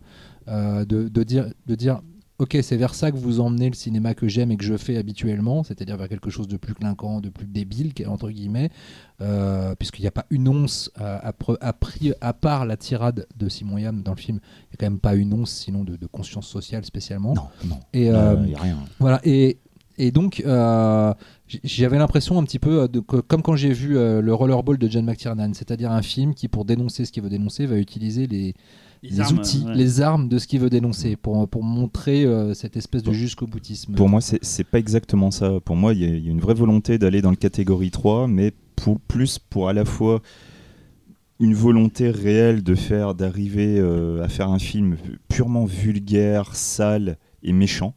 euh, 0.48 0.86
de, 0.86 1.08
de 1.10 1.24
dire 1.24 1.48
de 1.66 1.76
dire 1.76 2.02
ok 2.40 2.58
c'est 2.62 2.78
vers 2.78 2.94
ça 2.94 3.12
que 3.12 3.18
vous 3.18 3.40
emmenez 3.40 3.70
le 3.70 3.76
cinéma 3.76 4.14
que 4.14 4.28
j'aime 4.28 4.52
et 4.52 4.58
que 4.58 4.64
je 4.64 4.78
fais 4.78 4.98
habituellement 4.98 5.64
c'est-à-dire 5.64 5.98
vers 5.98 6.08
quelque 6.08 6.30
chose 6.30 6.48
de 6.48 6.58
plus 6.58 6.74
clinquant 6.74 7.20
de 7.20 7.30
plus 7.30 7.48
débile 7.48 7.94
entre 8.08 8.30
guillemets 8.30 8.70
euh, 9.22 9.74
puisqu'il 9.76 10.04
n'y 10.04 10.08
a 10.08 10.12
pas 10.12 10.26
une 10.30 10.48
once 10.48 10.92
euh, 11.02 11.18
à, 11.22 12.34
part 12.34 12.66
la 12.66 12.78
tirade 12.78 13.26
de 13.36 13.50
Simon 13.50 13.78
Yam 13.78 14.04
dans 14.04 14.12
le 14.14 14.20
film 14.20 14.40
il 14.44 14.68
n'y 14.70 14.74
a 14.74 14.78
quand 14.80 14.86
même 14.86 15.00
pas 15.00 15.16
une 15.16 15.34
once 15.34 15.52
sinon 15.52 15.84
de, 15.84 15.96
de 15.96 16.06
conscience 16.08 16.48
sociale 16.48 16.86
spécialement 16.86 17.34
Non, 17.34 17.48
non. 17.66 17.80
et 17.94 18.12
euh, 18.12 18.36
a 18.56 18.62
rien. 18.62 18.78
voilà, 19.00 19.20
et, 19.24 19.58
et 19.98 20.12
donc 20.12 20.44
euh, 20.46 21.14
j'avais 21.64 21.98
l'impression 21.98 22.38
un 22.38 22.44
petit 22.44 22.60
peu 22.60 22.88
de, 22.88 23.00
comme 23.00 23.42
quand 23.42 23.56
j'ai 23.56 23.74
vu 23.74 23.94
le 23.94 24.34
Rollerball 24.34 24.78
de 24.78 24.88
John 24.88 25.06
McTiernan, 25.06 25.54
c'est-à-dire 25.54 25.92
un 25.92 26.02
film 26.02 26.36
qui, 26.36 26.50
pour 26.50 26.66
dénoncer 26.66 27.06
ce 27.06 27.12
qu'il 27.14 27.24
veut 27.24 27.30
dénoncer, 27.30 27.66
va 27.66 27.78
utiliser 27.78 28.28
les, 28.28 28.54
les 29.04 29.20
armes, 29.22 29.38
outils, 29.40 29.64
ouais. 29.66 29.76
les 29.76 30.02
armes 30.02 30.28
de 30.30 30.38
ce 30.40 30.48
qu'il 30.48 30.60
veut 30.60 30.70
dénoncer 30.70 31.16
pour, 31.16 31.48
pour 31.48 31.64
montrer 31.64 32.26
euh, 32.26 32.54
cette 32.54 32.76
espèce 32.78 33.04
de 33.04 33.12
jusqu'au 33.14 33.48
boutisme. 33.48 33.94
Pour 33.96 34.10
moi, 34.10 34.20
c'est 34.22 34.64
pas 34.64 34.80
exactement 34.80 35.32
ça. 35.32 35.60
Pour 35.64 35.76
moi, 35.76 35.94
il 35.94 36.00
y, 36.02 36.06
a- 36.06 36.08
il 36.16 36.26
y 36.26 36.28
a 36.30 36.32
une 36.32 36.40
vraie 36.40 36.54
volonté 36.54 36.98
d'aller 36.98 37.22
dans 37.22 37.30
le 37.32 37.36
catégorie 37.36 37.92
3, 37.92 38.28
mais 38.28 38.52
pour, 38.76 39.00
plus 39.00 39.40
pour 39.40 39.70
à 39.70 39.74
la 39.74 39.86
fois 39.86 40.22
une 41.40 41.54
volonté 41.54 42.10
réelle 42.10 42.64
de 42.64 42.74
faire, 42.76 43.14
d'arriver 43.14 43.78
euh, 43.78 44.24
à 44.24 44.28
faire 44.30 44.50
un 44.50 44.60
film 44.60 44.98
purement 45.28 45.66
vulgaire, 45.66 46.56
sale 46.56 47.18
et 47.44 47.54
méchant, 47.54 47.94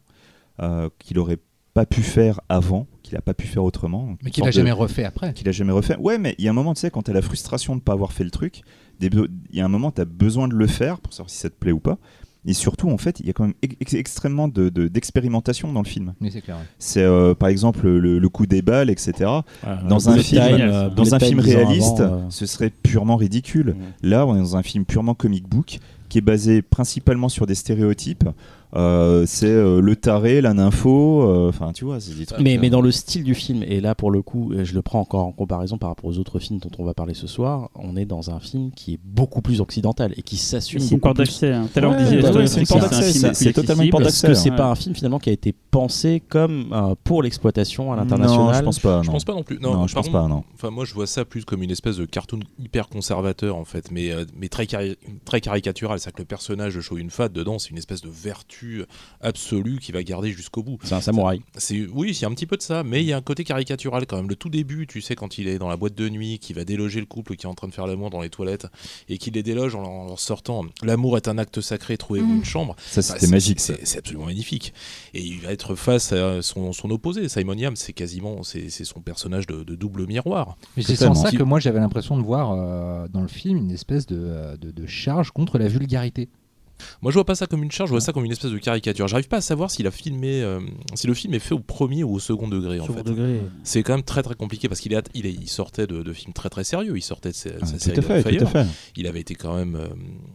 euh, 0.61 0.89
qu'il 0.99 1.17
aurait 1.17 1.39
pas 1.73 1.85
pu 1.87 2.01
faire 2.01 2.41
avant, 2.49 2.85
qu'il 3.01 3.15
a 3.17 3.21
pas 3.21 3.33
pu 3.33 3.47
faire 3.47 3.63
autrement. 3.63 4.15
mais 4.23 4.29
qu'il 4.29 4.43
n'a 4.43 4.49
de- 4.51 4.55
jamais 4.55 4.71
refait 4.73 5.05
après. 5.05 5.33
qu'il 5.33 5.47
a 5.49 5.51
jamais 5.51 5.71
refait. 5.71 5.95
Ouais, 5.97 6.17
mais 6.19 6.35
il 6.37 6.45
y 6.45 6.47
a 6.47 6.51
un 6.51 6.53
moment, 6.53 6.73
tu 6.75 6.81
sais, 6.81 6.91
quand 6.91 7.01
tu 7.03 7.11
as 7.11 7.13
la 7.13 7.21
frustration 7.21 7.73
de 7.73 7.79
ne 7.79 7.83
pas 7.83 7.93
avoir 7.93 8.11
fait 8.11 8.23
le 8.25 8.29
truc, 8.29 8.61
il 9.01 9.57
y 9.57 9.61
a 9.61 9.65
un 9.65 9.69
moment, 9.69 9.91
tu 9.91 10.01
as 10.01 10.05
besoin 10.05 10.47
de 10.47 10.55
le 10.55 10.67
faire 10.67 10.99
pour 10.99 11.13
savoir 11.13 11.29
si 11.29 11.37
ça 11.37 11.49
te 11.49 11.55
plaît 11.55 11.71
ou 11.71 11.79
pas. 11.79 11.97
Et 12.43 12.53
surtout, 12.53 12.89
en 12.89 12.97
fait, 12.97 13.19
il 13.19 13.27
y 13.27 13.29
a 13.29 13.33
quand 13.33 13.43
même 13.43 13.53
ex- 13.61 13.93
extrêmement 13.93 14.47
de- 14.47 14.69
de- 14.69 14.87
d'expérimentation 14.87 15.71
dans 15.71 15.83
le 15.83 15.87
film. 15.87 16.15
Mais 16.19 16.31
c'est 16.31 16.41
clair. 16.41 16.57
ouais. 16.57 16.63
C'est 16.79 17.03
euh, 17.03 17.35
par 17.35 17.49
exemple 17.49 17.87
le, 17.87 18.17
le 18.17 18.29
coup 18.29 18.47
des 18.47 18.63
balles, 18.63 18.89
etc. 18.89 19.13
Voilà, 19.61 19.83
Dans 19.87 20.09
un 20.09 20.13
bullet 20.13 20.23
film- 20.23 20.41
time, 20.47 20.57
dans 20.95 21.05
euh, 21.05 21.13
un 21.13 21.19
film 21.19 21.39
réaliste, 21.39 21.99
avant, 21.99 22.15
euh, 22.15 22.29
ce 22.29 22.47
serait 22.47 22.71
purement 22.71 23.15
ridicule. 23.15 23.75
Là, 24.01 24.25
on 24.25 24.35
est 24.35 24.39
dans 24.39 24.57
un 24.57 24.63
film 24.63 24.85
purement 24.85 25.13
comic 25.13 25.47
book 25.47 25.77
qui 26.09 26.17
est 26.17 26.21
basé 26.21 26.63
principalement 26.63 27.29
sur 27.29 27.45
des 27.45 27.53
stéréotypes. 27.55 28.27
Euh, 28.75 29.25
c'est 29.27 29.47
euh, 29.47 29.81
le 29.81 29.95
taré, 29.95 30.39
la 30.41 30.53
nympho. 30.53 31.23
euh, 31.23 31.49
Enfin, 31.49 31.71
tu 31.73 31.83
vois, 31.85 31.99
c'est 31.99 32.17
des 32.17 32.25
trucs. 32.25 32.41
Mais, 32.41 32.57
mais 32.57 32.69
dans 32.69 32.81
le 32.81 32.91
style 32.91 33.23
du 33.23 33.35
film, 33.35 33.63
et 33.63 33.81
là 33.81 33.95
pour 33.95 34.11
le 34.11 34.21
coup, 34.21 34.53
je 34.63 34.73
le 34.73 34.81
prends 34.81 35.01
encore 35.01 35.25
en 35.25 35.31
comparaison 35.31 35.77
par 35.77 35.89
rapport 35.89 36.05
aux 36.09 36.17
autres 36.17 36.39
films 36.39 36.59
dont 36.59 36.69
on 36.79 36.85
va 36.85 36.93
parler 36.93 37.13
ce 37.13 37.27
soir, 37.27 37.69
on 37.75 37.95
est 37.97 38.05
dans 38.05 38.29
un 38.29 38.39
film 38.39 38.71
qui 38.75 38.93
est 38.93 38.99
beaucoup 39.03 39.41
plus 39.41 39.59
occidental 39.61 40.13
et 40.15 40.21
qui 40.21 40.37
s'assume 40.37 40.79
C'est 40.79 40.95
une 40.95 41.01
porte 41.01 41.17
d'accès. 41.17 41.51
hein. 41.51 41.67
Tout 41.73 41.79
à 41.79 41.81
l'heure, 41.81 41.95
c'est 42.47 42.61
une 42.61 42.67
porte 42.67 42.81
d'accès, 42.81 43.33
c'est- 43.33 43.53
totalement 43.53 43.83
une 43.83 43.89
porte 43.89 44.03
Parce 44.03 44.21
que 44.21 44.27
d'accès, 44.27 44.43
c'est 44.43 44.55
pas 44.55 44.67
un 44.69 44.75
film 44.75 44.95
finalement 44.95 45.19
qui 45.19 45.29
a 45.29 45.33
été 45.33 45.53
pensé 45.71 46.21
comme 46.29 46.67
euh, 46.71 46.95
pour 47.03 47.23
l'exploitation 47.23 47.91
à 47.91 47.95
l'international. 47.97 48.45
Non, 48.47 48.53
je 48.53 48.63
pense 48.63 48.79
pas. 48.79 49.01
Je 49.01 49.07
non. 49.07 49.13
pense 49.13 49.25
pas 49.25 49.33
non 49.33 49.43
plus. 49.43 49.59
Non, 49.59 49.73
Non, 49.75 49.87
je 49.87 49.95
pense 49.95 50.09
pas, 50.09 50.27
non. 50.27 50.43
Enfin, 50.53 50.69
moi, 50.69 50.85
je 50.85 50.93
vois 50.93 51.07
ça 51.07 51.25
plus 51.25 51.43
comme 51.45 51.61
une 51.63 51.71
espèce 51.71 51.97
de 51.97 52.05
cartoon 52.05 52.39
hyper 52.59 52.87
conservateur, 52.87 53.55
en 53.57 53.65
fait, 53.65 53.91
mais, 53.91 54.11
euh, 54.11 54.25
mais 54.39 54.47
très, 54.47 54.65
cari- 54.65 54.97
très 55.25 55.41
caricatural. 55.41 55.99
C'est-à-dire 55.99 56.15
que 56.15 56.21
le 56.21 56.25
personnage 56.27 56.75
de 56.75 56.81
Show 56.81 56.97
Fat, 57.09 57.29
dedans, 57.29 57.59
c'est 57.59 57.69
une 57.71 57.77
espèce 57.77 58.01
de 58.01 58.09
vertu 58.09 58.60
absolue 59.21 59.79
qui 59.79 59.91
va 59.91 60.03
garder 60.03 60.31
jusqu'au 60.31 60.63
bout. 60.63 60.77
C'est 60.83 60.93
un 60.95 61.01
samouraï. 61.01 61.41
C'est 61.57 61.87
oui, 61.93 62.09
il 62.11 62.21
y 62.21 62.25
a 62.25 62.27
un 62.27 62.33
petit 62.33 62.45
peu 62.45 62.57
de 62.57 62.61
ça, 62.61 62.83
mais 62.83 63.01
il 63.01 63.07
y 63.07 63.13
a 63.13 63.17
un 63.17 63.21
côté 63.21 63.43
caricatural 63.43 64.05
quand 64.05 64.17
même. 64.17 64.29
Le 64.29 64.35
tout 64.35 64.49
début, 64.49 64.87
tu 64.87 65.01
sais, 65.01 65.15
quand 65.15 65.37
il 65.37 65.47
est 65.47 65.57
dans 65.59 65.69
la 65.69 65.77
boîte 65.77 65.95
de 65.95 66.09
nuit, 66.09 66.39
qui 66.39 66.53
va 66.53 66.63
déloger 66.65 66.99
le 66.99 67.05
couple 67.05 67.35
qui 67.35 67.45
est 67.45 67.49
en 67.49 67.53
train 67.55 67.67
de 67.67 67.73
faire 67.73 67.87
l'amour 67.87 68.09
dans 68.09 68.21
les 68.21 68.29
toilettes, 68.29 68.67
et 69.09 69.17
qu'il 69.17 69.33
les 69.33 69.43
déloge 69.43 69.75
en 69.75 69.81
leur, 69.81 69.89
en 69.89 70.05
leur 70.07 70.19
sortant 70.19 70.65
L'amour 70.83 71.17
est 71.17 71.27
un 71.27 71.37
acte 71.37 71.61
sacré, 71.61 71.97
trouvez-vous 71.97 72.33
Mm. 72.33 72.37
une 72.37 72.45
chambre. 72.45 72.75
Ça, 72.79 72.97
Bah, 72.97 73.01
c'était 73.01 73.19
c'est- 73.25 73.31
magique. 73.31 73.59
C'est 73.59 73.85
c'est 73.85 73.97
absolument 73.99 74.25
magnifique. 74.25 74.73
Et 75.13 75.21
il 75.21 75.39
va 75.41 75.51
être 75.51 75.75
face 75.75 76.11
à 76.13 76.41
son, 76.41 76.73
son 76.73 76.89
opposé. 76.91 77.27
Simon 77.29 77.53
Yam, 77.53 77.75
c'est 77.75 77.93
quasiment 77.93 78.43
c'est 78.43 78.69
c'est 78.69 78.85
son 78.85 79.01
personnage 79.01 79.47
de, 79.47 79.63
de 79.63 79.75
double 79.75 80.05
miroir. 80.07 80.57
Mais 80.77 80.83
c'est 80.83 80.95
sans 80.95 81.13
ça 81.15 81.29
Qui- 81.29 81.37
que 81.37 81.43
moi 81.43 81.59
j'avais 81.59 81.79
l'impression 81.79 82.17
de 82.17 82.23
voir 82.23 82.51
euh, 82.51 83.07
dans 83.07 83.21
le 83.21 83.27
film 83.27 83.57
une 83.57 83.71
espèce 83.71 84.05
de, 84.05 84.17
euh, 84.19 84.57
de, 84.57 84.71
de 84.71 84.85
charge 84.87 85.31
contre 85.31 85.57
la 85.57 85.67
vulgarité. 85.67 86.29
Moi, 87.01 87.11
je 87.11 87.15
vois 87.15 87.25
pas 87.25 87.35
ça 87.35 87.47
comme 87.47 87.63
une 87.63 87.71
charge, 87.71 87.89
je 87.89 87.93
vois 87.93 88.01
ça 88.01 88.13
comme 88.13 88.25
une 88.25 88.31
espèce 88.31 88.51
de 88.51 88.57
caricature. 88.57 89.07
J'arrive 89.07 89.27
pas 89.27 89.37
à 89.37 89.41
savoir 89.41 89.71
s'il 89.71 89.87
a 89.87 89.91
filmé, 89.91 90.41
euh, 90.41 90.59
si 90.95 91.07
le 91.07 91.13
film 91.13 91.33
est 91.33 91.39
fait 91.39 91.53
au 91.53 91.59
premier 91.59 92.03
ou 92.03 92.13
au 92.13 92.19
second 92.19 92.47
degré. 92.47 92.79
En 92.79 92.85
fait. 92.85 93.03
degré. 93.03 93.41
C'est 93.63 93.83
quand 93.83 93.93
même 93.93 94.03
très 94.03 94.23
très 94.23 94.35
compliqué 94.35 94.67
parce 94.67 94.79
qu'il 94.81 94.93
est, 94.93 95.09
il, 95.13 95.25
est- 95.25 95.33
il 95.33 95.47
sortait 95.49 95.87
de, 95.87 96.01
de 96.03 96.13
films 96.13 96.33
très 96.33 96.49
très 96.49 96.63
sérieux. 96.63 96.93
Il 96.97 97.01
sortait 97.01 97.29
de 97.31 97.35
sa, 97.35 97.49
Ah, 97.61 97.65
série 97.65 98.01
fait, 98.01 98.21
Fire. 98.39 98.65
Il 98.95 99.07
avait 99.07 99.21
été 99.21 99.35
quand 99.35 99.55
même, 99.55 99.75
euh, 99.75 99.87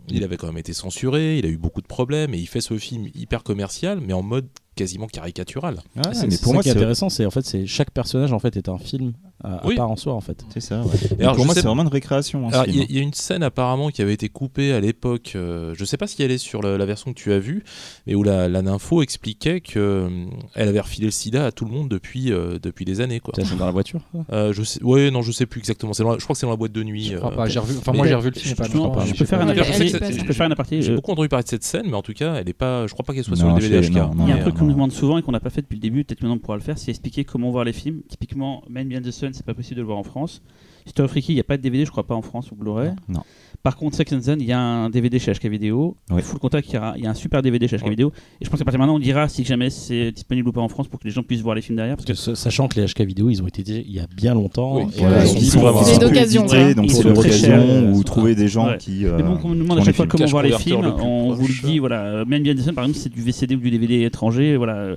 il 0.09 0.25
avait 0.25 0.37
quand 0.37 0.47
même 0.49 0.59
été 0.59 0.73
censuré. 0.73 1.39
Il 1.39 1.47
a 1.47 1.49
eu 1.49 1.59
beaucoup 1.59 1.81
de 1.83 1.87
problèmes 1.87 2.35
et 2.35 2.39
il 2.39 2.47
fait 2.47 2.61
ce 2.61 2.77
film 2.79 3.09
hyper 3.15 3.43
commercial, 3.43 4.01
mais 4.01 4.13
en 4.13 4.23
mode 4.23 4.47
quasiment 4.77 5.07
caricatural. 5.09 5.77
Ouais, 5.97 6.03
c'est 6.13 6.27
mais 6.29 6.37
pour 6.39 6.53
moi, 6.55 6.63
qui 6.63 6.69
est 6.69 6.73
intéressant, 6.73 7.09
c'est 7.09 7.27
en 7.27 7.31
fait 7.31 7.45
c'est 7.45 7.67
chaque 7.67 7.91
personnage 7.91 8.33
en 8.33 8.39
fait 8.39 8.57
est 8.57 8.69
un 8.69 8.79
film 8.79 9.15
à, 9.43 9.57
à 9.57 9.67
Oui. 9.67 9.75
part 9.75 9.91
en 9.91 9.97
soi 9.97 10.15
en 10.15 10.21
fait. 10.21 10.45
C'est 10.55 10.61
ça. 10.61 10.83
ouais. 10.83 10.89
Et 11.19 11.23
alors, 11.23 11.35
pour 11.37 11.45
moi, 11.45 11.55
sais- 11.55 11.61
c'est 11.63 11.67
vraiment 11.67 11.83
une 11.83 11.89
récréation. 11.89 12.49
hein, 12.49 12.65
ce 12.65 12.71
il 12.71 12.77
y, 12.77 12.81
a- 12.83 13.01
y 13.01 13.03
une 13.03 13.13
scène 13.13 13.43
apparemment 13.43 13.89
qui 13.91 14.03
avait 14.03 14.15
été 14.15 14.29
coupée 14.29 14.73
à 14.73 14.81
l'époque, 14.81 15.33
euh, 15.35 15.75
je 15.77 15.85
sais 15.85 15.97
pas 15.97 16.07
si 16.07 16.23
elle 16.23 16.31
est 16.31 16.39
sur 16.39 16.63
la, 16.63 16.79
la 16.79 16.87
version 16.87 17.13
que 17.13 17.19
tu 17.19 17.33
as 17.33 17.39
vue, 17.39 17.65
mais 18.07 18.15
où 18.15 18.23
la, 18.23 18.49
la 18.49 18.63
nympho 18.63 19.03
expliquait 19.03 19.61
que 19.61 19.79
euh, 19.79 20.09
elle 20.55 20.69
avait 20.69 20.81
refilé 20.81 21.07
le 21.07 21.11
sida 21.11 21.47
à 21.47 21.53
tout 21.53 21.65
le 21.65 21.71
monde 21.71 21.89
depuis, 21.89 22.31
euh, 22.33 22.59
depuis 22.63 22.85
des 22.85 23.01
années. 23.01 23.21
Quoi. 23.21 23.35
C'est 23.37 23.57
dans 23.57 23.67
la 23.67 23.73
voiture. 23.73 24.01
Euh, 24.33 24.53
je 24.53 24.63
sais, 24.63 24.83
ouais, 24.83 25.11
non, 25.11 25.23
je 25.23 25.33
sais 25.33 25.47
plus 25.47 25.59
exactement. 25.61 25.93
C'est 25.95 26.03
dans- 26.03 26.19
je 26.19 26.23
crois 26.25 26.35
que 26.35 26.39
c'est 26.41 26.47
dans 26.47 26.51
la 26.53 26.57
boîte 26.57 26.73
de 26.73 26.83
nuit. 26.83 27.07
Je 27.13 27.17
crois 27.17 27.33
euh, 27.33 27.37
pas, 27.37 27.47
j'ai 27.49 27.59
revu, 27.59 27.75
enfin 27.79 27.93
moi 27.93 28.07
j'ai 28.07 28.15
revu 28.15 28.31
le 28.31 28.35
film 28.39 28.51
je 28.51 28.55
peux 28.57 28.65
faire 28.69 29.39
pas. 29.39 29.45
un 29.45 29.49
aparté. 29.49 29.89
Je 29.89 30.25
peux 30.25 30.33
faire 30.35 30.47
un 30.47 30.51
aparté. 30.51 30.83
J'ai 30.83 30.93
euh, 30.93 30.95
beaucoup 30.97 31.13
entendu 31.13 31.29
parler 31.29 31.45
de 31.45 31.49
cette 31.49 31.65
scène, 31.65 31.87
mais 31.87 31.95
en 31.95 32.03
tout 32.03 32.13
cas, 32.15 32.35
elle 32.35 32.49
est 32.49 32.53
pas. 32.53 32.87
Je 32.87 32.93
crois 32.93 33.05
pas 33.05 33.15
qu'elle 33.15 33.25
soit 33.25 33.37
sur 33.37 33.49
le 33.49 33.55
DVD 33.61 33.81
Il 33.87 33.95
y 34.29 34.33
a 34.33 34.37
un 34.37 34.39
truc 34.39 34.61
qu'on 34.67 34.71
nous 34.71 34.75
demande 34.75 34.93
souvent 34.93 35.17
et 35.19 35.23
qu'on 35.23 35.31
n'a 35.31 35.39
pas 35.39 35.51
fait 35.51 35.63
depuis 35.63 35.77
le 35.77 35.81
début, 35.81 36.05
peut-être 36.05 36.23
maintenant 36.23 36.37
on 36.37 36.39
pourra 36.41 36.57
le 36.57 36.63
faire, 36.63 36.77
c'est 36.77 36.91
expliquer 36.91 37.25
comment 37.25 37.51
voir 37.51 37.63
les 37.63 37.73
films. 37.73 38.03
Typiquement, 38.09 38.65
Man 38.69 38.89
Behind 38.89 39.05
the 39.05 39.13
Sun, 39.13 39.33
c'est 39.33 39.47
pas 39.47 39.55
possible 39.55 39.77
de 39.77 39.83
le 39.83 39.87
voir 39.87 39.99
en 39.99 40.03
France. 40.03 40.43
Story 40.87 41.05
of 41.07 41.13
Ricky, 41.13 41.33
il 41.33 41.35
n'y 41.37 41.41
a 41.41 41.45
pas 41.45 41.57
de 41.57 41.63
DVD, 41.63 41.85
je 41.85 41.91
crois 41.91 42.07
pas 42.07 42.15
en 42.15 42.23
France 42.23 42.51
ou 42.53 42.55
Blu-ray. 42.55 42.91
Non. 43.09 43.21
Par 43.63 43.77
contre, 43.77 43.97
Sex 43.97 44.13
and 44.13 44.21
Sun, 44.23 44.37
il 44.41 44.47
y 44.47 44.53
a 44.53 44.61
un 44.61 44.91
DVD 44.91 45.19
chez 45.19 45.33
HK 45.33 45.47
Vidéo. 45.47 45.97
Ouais. 46.11 46.23
Full 46.23 46.39
Contact, 46.39 46.69
il 46.71 46.75
y, 46.75 46.79
aura- 46.79 46.95
il 46.97 47.03
y 47.03 47.07
a 47.09 47.11
un 47.11 47.15
super 47.15 47.43
DVD 47.43 47.67
chez 47.67 47.77
HK 47.79 47.83
Ouais. 47.85 47.91
Vidéo. 47.91 48.13
Et 48.41 48.45
je 48.45 48.51
pense 48.51 48.59
qu'à 48.61 48.65
partir 48.65 48.79
de 48.79 48.83
maintenant, 48.83 48.95
on 48.95 49.01
dira 49.01 49.29
si 49.29 49.45
jamais 49.45 49.71
c'est 49.71 50.13
disponible 50.13 50.49
ou 50.49 50.53
pas 50.53 50.61
en 50.61 50.69
France 50.69 50.87
pour 50.87 51.01
que 51.01 51.05
les 51.05 51.11
gens 51.11 51.25
puissent 51.25 51.41
voir 51.41 51.57
les 51.57 51.63
films 51.63 51.77
derrière. 51.77 51.97
Parce 51.97 52.07
que 52.07 52.35
sachant 52.37 52.69
que 52.69 52.81
les 52.81 52.87
HK 52.87 53.01
vidéo, 53.01 53.29
ils 53.29 53.43
ont 53.43 53.49
été 53.49 53.65
dit 53.65 53.83
il 53.85 53.93
y 53.93 53.99
a 53.99 54.07
bien 54.07 54.35
longtemps. 54.35 54.77
Oui. 54.77 54.85
ils 54.97 55.39
ils 55.43 55.45
sont- 55.51 55.85
sont 55.85 55.99
d'occasion, 55.99 56.47
ouais. 56.47 56.75
donc 56.77 56.91
c'est 56.93 57.03
l'occasion 57.03 57.93
ou 57.93 58.05
trouver 58.05 58.37
des 58.37 58.47
gens 58.47 58.69
ouais. 58.69 58.79
qui. 58.79 59.05
euh, 59.05 59.17
Mais 59.17 59.25
bon, 59.25 59.39
on 59.43 59.49
nous 59.49 59.63
demande 59.65 59.81
à 59.81 59.83
chaque 59.85 59.97
fois 59.97 60.07
comment 60.07 60.27
voir 60.27 60.45
les 60.45 60.53
films, 60.53 60.85
on 61.01 61.33
vous 61.35 61.49
le 61.49 61.67
dit, 61.69 61.79
voilà, 61.81 62.25
Man 62.25 62.43
Behind 62.45 62.59
the 62.59 62.63
Sun, 62.63 62.75
par 62.75 62.85
exemple, 62.85 63.01
c'est 63.03 63.13
du 63.13 63.21
VCD 63.23 63.57
ou 63.57 63.61
du 63.61 63.71
DVD 63.73 64.03
étranger, 64.05 64.57
voilà. 64.57 64.95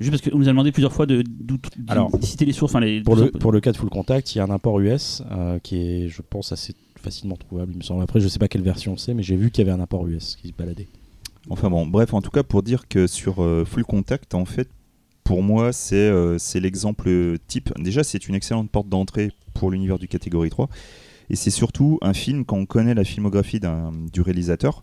Juste 0.00 0.10
parce 0.12 0.22
qu'on 0.22 0.38
nous 0.38 0.48
a 0.48 0.52
demandé 0.52 0.72
plusieurs 0.72 0.92
fois 0.92 1.04
de, 1.06 1.22
Alors, 1.88 2.10
citer 2.22 2.46
les 2.46 2.52
sources, 2.52 2.72
enfin 2.72 2.80
les. 2.80 3.02
Pour 3.02 3.16
le, 3.16 3.30
pour 3.30 3.52
le 3.52 3.60
cas 3.60 3.70
de 3.72 3.76
Full 3.76 3.90
Contact, 3.90 4.34
il 4.34 4.38
y 4.38 4.40
a 4.40 4.44
un 4.44 4.50
import 4.50 4.80
US 4.80 5.22
euh, 5.30 5.58
qui 5.58 5.76
est, 5.76 6.08
je 6.08 6.22
pense, 6.22 6.52
assez 6.52 6.74
facilement 6.98 7.36
trouvable, 7.36 7.72
il 7.72 7.78
me 7.78 7.82
semble. 7.82 8.02
Après, 8.02 8.18
je 8.20 8.28
sais 8.28 8.38
pas 8.38 8.48
quelle 8.48 8.62
version 8.62 8.96
c'est, 8.96 9.12
mais 9.14 9.22
j'ai 9.22 9.36
vu 9.36 9.50
qu'il 9.50 9.64
y 9.66 9.68
avait 9.70 9.78
un 9.78 9.82
import 9.82 10.06
US 10.06 10.36
qui 10.36 10.48
se 10.48 10.52
baladait. 10.54 10.88
Enfin 11.48 11.70
bon, 11.70 11.86
bref, 11.86 12.12
en 12.14 12.20
tout 12.22 12.30
cas 12.30 12.42
pour 12.42 12.62
dire 12.62 12.88
que 12.88 13.06
sur 13.06 13.42
euh, 13.42 13.64
Full 13.64 13.84
Contact, 13.84 14.34
en 14.34 14.44
fait, 14.44 14.68
pour 15.24 15.42
moi, 15.42 15.72
c'est 15.72 15.96
euh, 15.96 16.38
c'est 16.38 16.60
l'exemple 16.60 17.36
type. 17.46 17.70
Déjà, 17.78 18.02
c'est 18.02 18.26
une 18.28 18.34
excellente 18.34 18.70
porte 18.70 18.88
d'entrée 18.88 19.32
pour 19.54 19.70
l'univers 19.70 19.98
du 19.98 20.08
catégorie 20.08 20.50
3. 20.50 20.68
Et 21.32 21.36
c'est 21.36 21.50
surtout 21.50 21.98
un 22.02 22.12
film, 22.12 22.44
quand 22.44 22.56
on 22.56 22.66
connaît 22.66 22.94
la 22.94 23.04
filmographie 23.04 23.60
d'un- 23.60 23.92
du 24.12 24.20
réalisateur, 24.20 24.82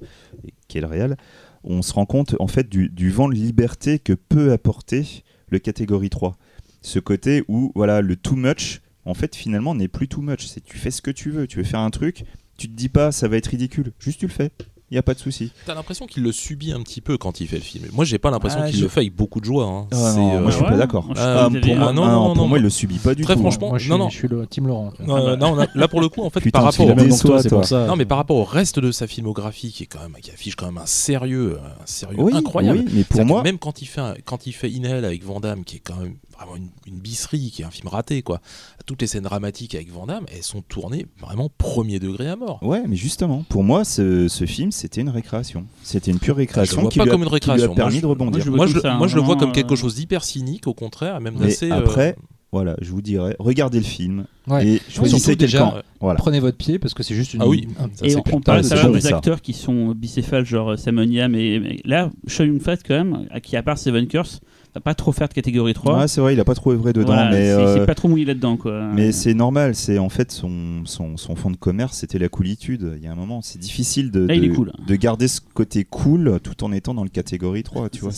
qui 0.69 0.77
est 0.77 0.81
le 0.81 0.88
réel, 0.88 1.18
on 1.63 1.81
se 1.81 1.93
rend 1.93 2.05
compte 2.05 2.35
en 2.39 2.47
fait 2.47 2.69
du, 2.69 3.09
vent 3.09 3.29
de 3.29 3.35
liberté 3.35 3.99
que 3.99 4.13
peut 4.13 4.51
apporter 4.51 5.23
le 5.49 5.59
catégorie 5.59 6.09
3. 6.09 6.38
Ce 6.81 6.99
côté 6.99 7.43
où 7.47 7.71
voilà 7.75 8.01
le 8.01 8.15
too 8.15 8.35
much, 8.35 8.81
en 9.05 9.13
fait 9.13 9.35
finalement 9.35 9.75
n'est 9.75 9.88
plus 9.88 10.07
too 10.07 10.21
much. 10.21 10.45
C'est 10.45 10.63
tu 10.63 10.77
fais 10.77 10.91
ce 10.91 11.01
que 11.01 11.11
tu 11.11 11.29
veux, 11.29 11.47
tu 11.47 11.57
veux 11.57 11.63
faire 11.63 11.79
un 11.79 11.89
truc, 11.89 12.23
tu 12.57 12.67
te 12.67 12.73
dis 12.73 12.89
pas 12.89 13.11
ça 13.11 13.27
va 13.27 13.38
être 13.38 13.47
ridicule, 13.47 13.91
juste 13.99 14.19
tu 14.19 14.27
le 14.27 14.31
fais, 14.31 14.51
il 14.89 14.95
y 14.95 14.97
a 14.97 15.03
pas 15.03 15.14
de 15.14 15.19
souci. 15.19 15.51
T'as 15.65 15.73
l'impression 15.76 16.05
qu'il 16.07 16.23
le 16.23 16.31
subit 16.31 16.72
un 16.72 16.81
petit 16.81 17.01
peu 17.01 17.18
quand 17.18 17.41
il 17.41 17.47
fait 17.47 17.57
le 17.57 17.61
film. 17.61 17.85
Moi, 17.93 18.05
j'ai 18.05 18.18
pas 18.19 18.31
l'impression 18.31 18.59
Ah, 18.64 18.68
qu'il 18.69 18.77
je- 18.80 18.84
le 18.84 18.89
fait 18.89 19.01
avec 19.01 19.15
beaucoup 19.15 19.39
de 19.41 19.45
joie. 19.45 19.65
hein. 19.65 19.88
Ah 19.91 20.14
non, 20.15 20.35
euh, 20.35 20.41
moi 20.41 20.51
je 20.51 20.55
suis 20.55 20.65
pas 20.65 20.77
d'accord. 20.77 21.05
Ah, 21.11 21.14
pas 21.15 21.59
pour 21.59 21.76
moi, 21.76 21.88
Ah, 21.89 21.93
non, 21.93 22.03
ah, 22.03 22.11
non, 22.11 22.26
pour 22.27 22.35
non. 22.38 22.47
moi, 22.47 22.57
il 22.57 22.61
le 22.64 22.69
subit 22.69 22.97
pas 22.99 23.14
du 23.14 23.23
Très 23.23 23.34
tout. 23.34 23.39
hein. 23.39 23.43
franchement, 23.43 23.69
Moi 23.69 23.77
je 23.80 23.84
suis, 23.84 23.91
non, 23.91 23.97
non. 23.97 24.09
je 24.09 24.18
suis 24.18 24.27
le 24.27 24.47
Team 24.47 24.68
Laurent. 24.68 24.93
Euh, 25.01 25.35
non, 25.35 25.55
là, 25.55 25.68
là, 25.76 25.88
pour 25.88 25.99
le 26.01 26.09
coup, 26.09 26.22
en 26.23 26.30
fait, 26.30 26.39
Putain, 26.39 26.59
par 26.59 26.72
rapport, 26.72 26.85
toi, 27.19 27.41
pour 27.49 27.65
ça. 27.65 27.85
non, 27.85 27.95
mais 27.95 28.05
par 28.05 28.18
rapport 28.18 28.38
au 28.38 28.43
reste 28.45 28.80
de 28.80 28.91
sa 28.91 29.07
filmographie, 29.07 29.72
qui 29.72 29.84
est 29.84 29.88
quand 29.88 29.99
même, 29.99 30.15
qui 30.22 30.31
affiche 30.31 30.55
quand 30.55 30.68
même 30.68 30.77
un 30.77 30.85
sérieux, 30.85 31.59
un 31.81 31.85
sérieux 31.85 32.18
Oui, 32.19 32.34
incroyable. 32.35 32.80
oui, 32.80 32.91
mais 32.93 33.03
pour 33.03 33.26
moi, 33.26 33.43
même 33.43 33.57
quand 33.57 33.81
il 33.81 33.85
fait, 33.88 34.01
un- 34.01 34.15
quand 34.26 34.47
il 34.47 34.53
fait 34.53 34.69
Inhale 34.72 35.03
avec 35.05 35.23
Van 35.23 35.39
Damme, 35.39 35.64
qui 35.64 35.77
est 35.77 35.81
quand 35.84 35.95
même 35.97 36.15
vraiment 36.38 36.55
une, 36.57 36.69
une 36.93 36.99
bisserie, 36.99 37.51
qui 37.51 37.61
est 37.61 37.65
un 37.65 37.72
film 37.72 37.88
raté, 37.88 38.22
quoi. 38.22 38.41
Toutes 38.85 39.01
les 39.01 39.07
scènes 39.07 39.23
dramatiques 39.23 39.76
avec 39.76 39.91
Van 39.91 40.05
Damme, 40.07 40.26
elles 40.35 40.43
sont 40.43 40.61
tournées 40.61 41.05
vraiment 41.19 41.49
premier 41.57 41.99
degré 41.99 42.27
à 42.30 42.35
mort. 42.35 42.59
ouais, 42.64 42.84
mais 42.88 42.95
justement, 42.95 43.43
pour 43.49 43.64
moi, 43.64 43.84
ce, 43.84 44.27
ce 44.27 44.45
film, 44.45 44.72
c'était 44.72 45.01
une 45.01 45.09
récréation. 45.09 45.65
C'était 45.84 46.11
une 46.11 46.19
pure 46.19 46.35
Je 46.35 46.39
le 46.41 46.43
récréation 46.47 46.81
vois 46.81 46.89
qui, 46.91 46.99
pas 46.99 47.05
lui 47.05 47.09
a, 47.11 47.14
comme 47.14 47.23
une 47.23 47.27
récréation. 47.30 47.73
Permis 47.76 47.95
je- 47.97 48.01
de 48.01 48.05
rebondir. 48.05 48.31
moi, 48.31 48.39
je 48.39 48.45
le 48.45 48.51
vois 48.51 48.57
Moi, 48.57 48.65
comme 48.68 48.76
je, 48.76 48.80
ça, 48.81 48.93
moi, 48.97 49.07
je 49.07 49.15
le 49.15 49.22
vois 49.22 49.35
vraiment, 49.35 49.39
comme 49.47 49.51
quelque 49.53 49.73
euh, 49.73 49.77
chose 49.77 49.95
d'hyper 49.95 50.23
cynique, 50.23 50.68
au 50.68 50.73
contraire, 50.73 51.19
même 51.22 51.35
d'assez. 51.35 51.72
euh, 51.72 51.76
après, 51.77 52.15
voilà, 52.51 52.76
je 52.81 52.91
vous 52.91 53.01
dirais, 53.01 53.35
regardez 53.39 53.77
le 53.80 53.84
film 53.84 54.26
Ouais. 54.47 54.65
et 54.65 54.81
choisissez 54.88 55.19
surtout 55.19 55.27
quel 55.31 55.38
déjà, 55.38 55.59
camp. 55.59 55.73
euh, 55.76 55.81
Voilà. 55.99 56.18
Prenez 56.18 56.39
votre 56.39 56.55
pied 56.57 56.80
parce 56.80 56.93
que 56.93 57.03
c'est 57.03 57.14
juste 57.15 57.34
une. 57.34 57.41
Ah 57.41 57.47
oui. 57.47 57.68
un- 57.77 57.89
Ça, 57.93 58.05
Et 58.05 58.15
on, 58.15 58.23
on 58.31 58.39
parlait 58.39 58.61
Ah, 58.72 58.89
des 58.89 59.01
ça. 59.01 59.18
acteurs 59.18 59.41
qui 59.41 59.51
sont 59.51 59.91
bicéphales, 59.93 60.45
genre 60.45 60.72
euh, 60.72 60.77
Simon 60.77 61.03
Yam 61.03 61.35
et, 61.35 61.59
mais 61.59 61.80
là, 61.84 62.09
Sean 62.27 62.57
Fat 62.61 62.77
quand 62.77 62.93
même, 62.95 63.27
à 63.31 63.41
qui 63.41 63.57
à 63.57 63.64
part 63.64 63.77
Seven 63.77 64.07
Curse, 64.07 64.39
va 64.76 64.81
pas 64.81 64.94
trop 64.94 65.11
faire 65.11 65.27
de 65.27 65.34
catégorie 65.34 65.73
3. 65.73 65.99
Ouais, 65.99 66.07
c'est 66.07 66.22
vrai, 66.22 66.34
il 66.34 66.39
a 66.39 66.45
pas 66.45 66.53
trop 66.56 66.72
œuvré 66.72 66.94
dedans, 66.94 67.14
Voilà, 67.14 67.31
mais, 67.31 67.48
c'est 67.48 67.80
euh, 67.81 67.85
pas 67.85 67.95
trop 67.95 68.07
mouillé 68.07 68.26
là-dedans 68.26 68.57
quoi. 68.57 68.89
mais 68.94 69.11
c'est 69.11 69.34
normal. 69.34 69.73
C'est 69.76 69.98
en 69.98 70.10
fait 70.10 70.31
son, 70.31 70.84
son, 70.85 71.18
son 71.18 71.35
fond 71.35 71.49
de 71.49 71.57
commerce, 71.57 71.98
c'était 71.98 72.19
la 72.19 72.30
coolitude. 72.30 72.94
Il 72.98 73.03
y 73.03 73.07
a 73.07 73.11
un 73.11 73.15
moment, 73.15 73.41
c'est 73.41 73.60
difficile 73.60 74.11
de, 74.11 74.27
Là, 74.27 74.38
de, 74.38 74.48
cool. 74.53 74.72
de 74.85 74.95
garder 74.95 75.27
ce 75.27 75.41
côté 75.53 75.84
cool 75.84 76.39
tout 76.44 76.64
en 76.64 76.72
étant 76.72 76.94
dans 76.94 77.03
le 77.03 77.10
catégorie 77.10 77.64
3. 77.64 77.89
Tu 77.89 78.02
vois, 78.02 78.11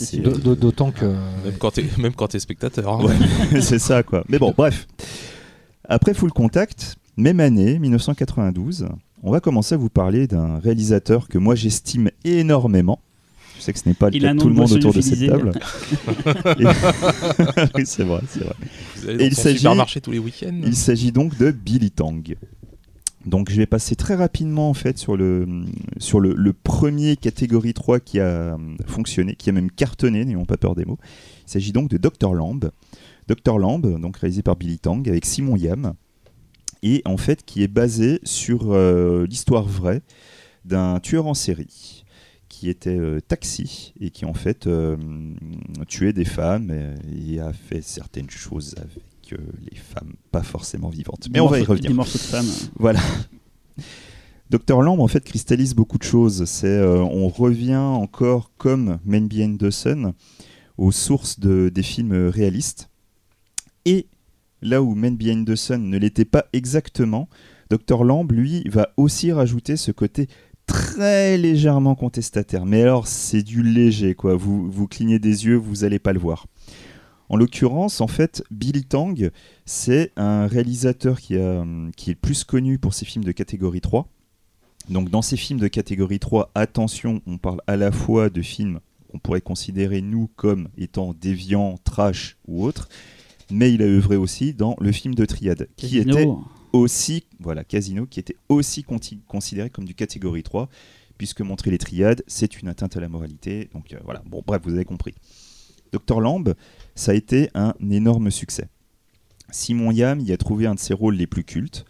D'autant 0.55 0.91
que. 0.91 1.05
Même 1.05 1.53
quand 1.59 1.71
t'es 1.71 1.85
même 1.97 2.13
quand 2.13 2.27
t'es 2.27 2.39
spectateur. 2.39 2.89
hein. 2.99 3.05
Ouais, 3.05 3.61
c'est 3.61 3.79
ça 3.79 4.03
quoi. 4.03 4.23
Mais 4.27 4.37
bon, 4.39 4.53
bref. 4.57 4.87
Après 5.87 6.13
Full 6.13 6.31
Contact, 6.31 6.97
même 7.17 7.39
année, 7.39 7.79
1992, 7.79 8.87
on 9.23 9.31
va 9.31 9.39
commencer 9.39 9.75
à 9.75 9.77
vous 9.77 9.89
parler 9.89 10.27
d'un 10.27 10.59
réalisateur 10.59 11.27
que 11.27 11.37
moi 11.37 11.55
j'estime 11.55 12.09
énormément. 12.23 12.99
Je 13.59 13.63
sais 13.63 13.73
que 13.73 13.79
ce 13.79 13.87
n'est 13.87 13.93
pas 13.93 14.09
le 14.09 14.17
cas 14.19 14.33
de 14.33 14.39
tout 14.39 14.47
le 14.47 14.53
de 14.55 14.59
monde 14.59 14.71
autour 14.71 14.93
de 14.93 15.01
cette 15.01 15.27
table. 15.27 15.51
Et- 16.59 16.65
oui, 17.75 17.83
c'est 17.85 18.03
vrai, 18.03 18.21
c'est 18.27 18.39
vrai. 18.43 18.55
Vous 18.95 19.09
allez 19.09 19.25
Et 19.25 19.27
il 19.27 19.35
supermarché 19.35 20.01
tous 20.01 20.11
les 20.11 20.19
week-ends. 20.19 20.61
Il 20.65 20.75
s'agit 20.75 21.11
donc 21.11 21.37
de 21.37 21.51
Billy 21.51 21.91
Tang. 21.91 22.23
Donc 23.25 23.51
je 23.51 23.57
vais 23.57 23.65
passer 23.65 23.95
très 23.97 24.15
rapidement 24.15 24.69
en 24.69 24.73
fait 24.73 24.97
sur 24.97 25.17
le, 25.17 25.45
sur 25.97 26.21
le, 26.21 26.33
le 26.33 26.53
premier 26.53 27.17
catégorie 27.17 27.73
3 27.73 27.99
qui 27.99 28.19
a 28.19 28.23
euh, 28.23 28.57
fonctionné, 28.87 29.35
qui 29.35 29.49
a 29.49 29.53
même 29.53 29.69
cartonné, 29.69 30.23
n'ayons 30.23 30.45
pas 30.45 30.55
peur 30.57 30.73
des 30.73 30.85
mots. 30.85 30.97
Il 31.45 31.51
s'agit 31.51 31.73
donc 31.73 31.89
de 31.89 31.97
Dr 31.97 32.33
Lamb. 32.33 32.71
Dr 33.27 33.57
Lamb, 33.59 33.99
donc 33.99 34.17
réalisé 34.17 34.41
par 34.41 34.55
Billy 34.55 34.79
Tang 34.79 35.03
avec 35.07 35.25
Simon 35.25 35.57
Yam, 35.57 35.93
et 36.81 37.01
en 37.05 37.17
fait 37.17 37.43
qui 37.45 37.61
est 37.61 37.67
basé 37.67 38.21
sur 38.23 38.71
euh, 38.71 39.27
l'histoire 39.29 39.65
vraie 39.67 40.01
d'un 40.63 40.99
tueur 41.01 41.27
en 41.27 41.33
série 41.33 41.98
qui 42.59 42.69
était 42.69 42.99
euh, 42.99 43.21
taxi 43.21 43.93
et 44.01 44.09
qui 44.09 44.25
en 44.25 44.33
fait 44.33 44.67
euh, 44.67 44.97
tuait 45.87 46.11
des 46.11 46.25
femmes 46.25 46.71
et, 46.71 47.35
et 47.35 47.39
a 47.39 47.53
fait 47.53 47.81
certaines 47.81 48.29
choses 48.29 48.75
avec 48.77 49.31
euh, 49.31 49.37
les 49.71 49.77
femmes 49.77 50.11
pas 50.29 50.43
forcément 50.43 50.89
vivantes. 50.89 51.29
Mais 51.29 51.35
Des 51.35 51.39
on 51.39 51.47
va 51.47 51.61
y 51.61 51.63
revenir. 51.63 51.89
Des 51.89 51.95
morceaux 51.95 52.17
de 52.17 52.23
femmes. 52.23 52.49
Voilà. 52.75 52.99
Docteur 54.49 54.81
Lamb 54.81 54.99
en 54.99 55.07
fait 55.07 55.23
cristallise 55.23 55.73
beaucoup 55.73 55.97
de 55.97 56.03
choses. 56.03 56.43
C'est, 56.43 56.83
on 56.83 57.29
revient 57.29 57.77
encore 57.77 58.51
comme 58.57 58.99
Men 59.05 59.29
Behind 59.29 59.57
the 59.57 59.69
Sun 59.69 60.11
aux 60.77 60.91
sources 60.91 61.39
de, 61.39 61.69
des 61.73 61.83
films 61.83 62.27
réalistes. 62.27 62.89
Et 63.85 64.07
là 64.61 64.81
où 64.81 64.95
Men 64.95 65.15
Behind 65.15 65.47
the 65.47 65.55
Sun 65.55 65.89
ne 65.89 65.97
l'était 65.97 66.25
pas 66.25 66.45
exactement, 66.51 67.29
Docteur 67.69 68.03
Lamb 68.03 68.27
lui 68.29 68.63
va 68.67 68.89
aussi 68.97 69.31
rajouter 69.31 69.77
ce 69.77 69.91
côté 69.91 70.27
très 70.69 71.37
légèrement 71.37 71.95
contestataire. 71.95 72.65
Mais 72.65 72.83
alors 72.83 73.07
c'est 73.07 73.43
du 73.43 73.63
léger 73.63 74.15
quoi. 74.15 74.35
Vous 74.35 74.69
vous 74.71 74.87
clignez 74.87 75.19
des 75.19 75.45
yeux, 75.45 75.55
vous 75.55 75.83
allez 75.83 75.99
pas 75.99 76.13
le 76.13 76.19
voir. 76.19 76.45
En 77.31 77.37
l'occurrence, 77.37 78.01
en 78.01 78.07
fait, 78.07 78.43
Billy 78.49 78.83
Tang, 78.85 79.29
c'est 79.65 80.11
un 80.15 80.47
réalisateur 80.47 81.19
qui, 81.19 81.37
a, 81.37 81.63
qui 81.95 82.09
est 82.09 82.15
plus 82.15 82.43
connu 82.43 82.79
pour 82.79 82.95
ses 82.95 83.05
films 83.05 83.23
de 83.23 83.31
catégorie 83.31 83.81
3. 83.81 84.07
Donc 84.89 85.09
dans 85.09 85.21
ces 85.21 85.37
films 85.37 85.59
de 85.59 85.67
catégorie 85.67 86.19
3, 86.19 86.49
attention, 86.55 87.21
on 87.27 87.37
parle 87.37 87.61
à 87.67 87.77
la 87.77 87.91
fois 87.91 88.29
de 88.29 88.41
films 88.41 88.79
qu'on 89.11 89.19
pourrait 89.19 89.41
considérer 89.41 90.01
nous 90.01 90.29
comme 90.35 90.69
étant 90.77 91.13
déviants, 91.13 91.77
trash 91.83 92.37
ou 92.47 92.63
autres, 92.63 92.89
mais 93.51 93.71
il 93.71 93.81
a 93.83 93.85
œuvré 93.85 94.15
aussi 94.15 94.53
dans 94.53 94.75
le 94.79 94.91
film 94.91 95.13
de 95.13 95.25
Triade, 95.25 95.67
qui 95.75 95.97
Casino. 95.97 96.17
était 96.17 96.27
aussi, 96.73 97.25
voilà, 97.39 97.63
Casino, 97.63 98.05
qui 98.05 98.19
était 98.19 98.35
aussi 98.47 98.83
considéré 99.27 99.69
comme 99.69 99.85
du 99.85 99.95
catégorie 99.95 100.43
3, 100.43 100.69
puisque 101.17 101.41
montrer 101.41 101.71
les 101.71 101.77
triades, 101.77 102.23
c'est 102.27 102.61
une 102.61 102.67
atteinte 102.67 102.97
à 102.97 102.99
la 102.99 103.09
moralité. 103.09 103.69
Donc 103.73 103.93
euh, 103.93 103.97
voilà, 104.03 104.21
bon, 104.25 104.43
bref, 104.45 104.61
vous 104.63 104.73
avez 104.73 104.85
compris. 104.85 105.13
Dr 105.91 106.21
Lamb, 106.21 106.53
ça 106.95 107.11
a 107.11 107.15
été 107.15 107.49
un 107.53 107.73
énorme 107.89 108.31
succès. 108.31 108.67
Simon 109.51 109.91
Yam 109.91 110.19
y 110.19 110.31
a 110.31 110.37
trouvé 110.37 110.67
un 110.67 110.75
de 110.75 110.79
ses 110.79 110.93
rôles 110.93 111.15
les 111.15 111.27
plus 111.27 111.43
cultes. 111.43 111.85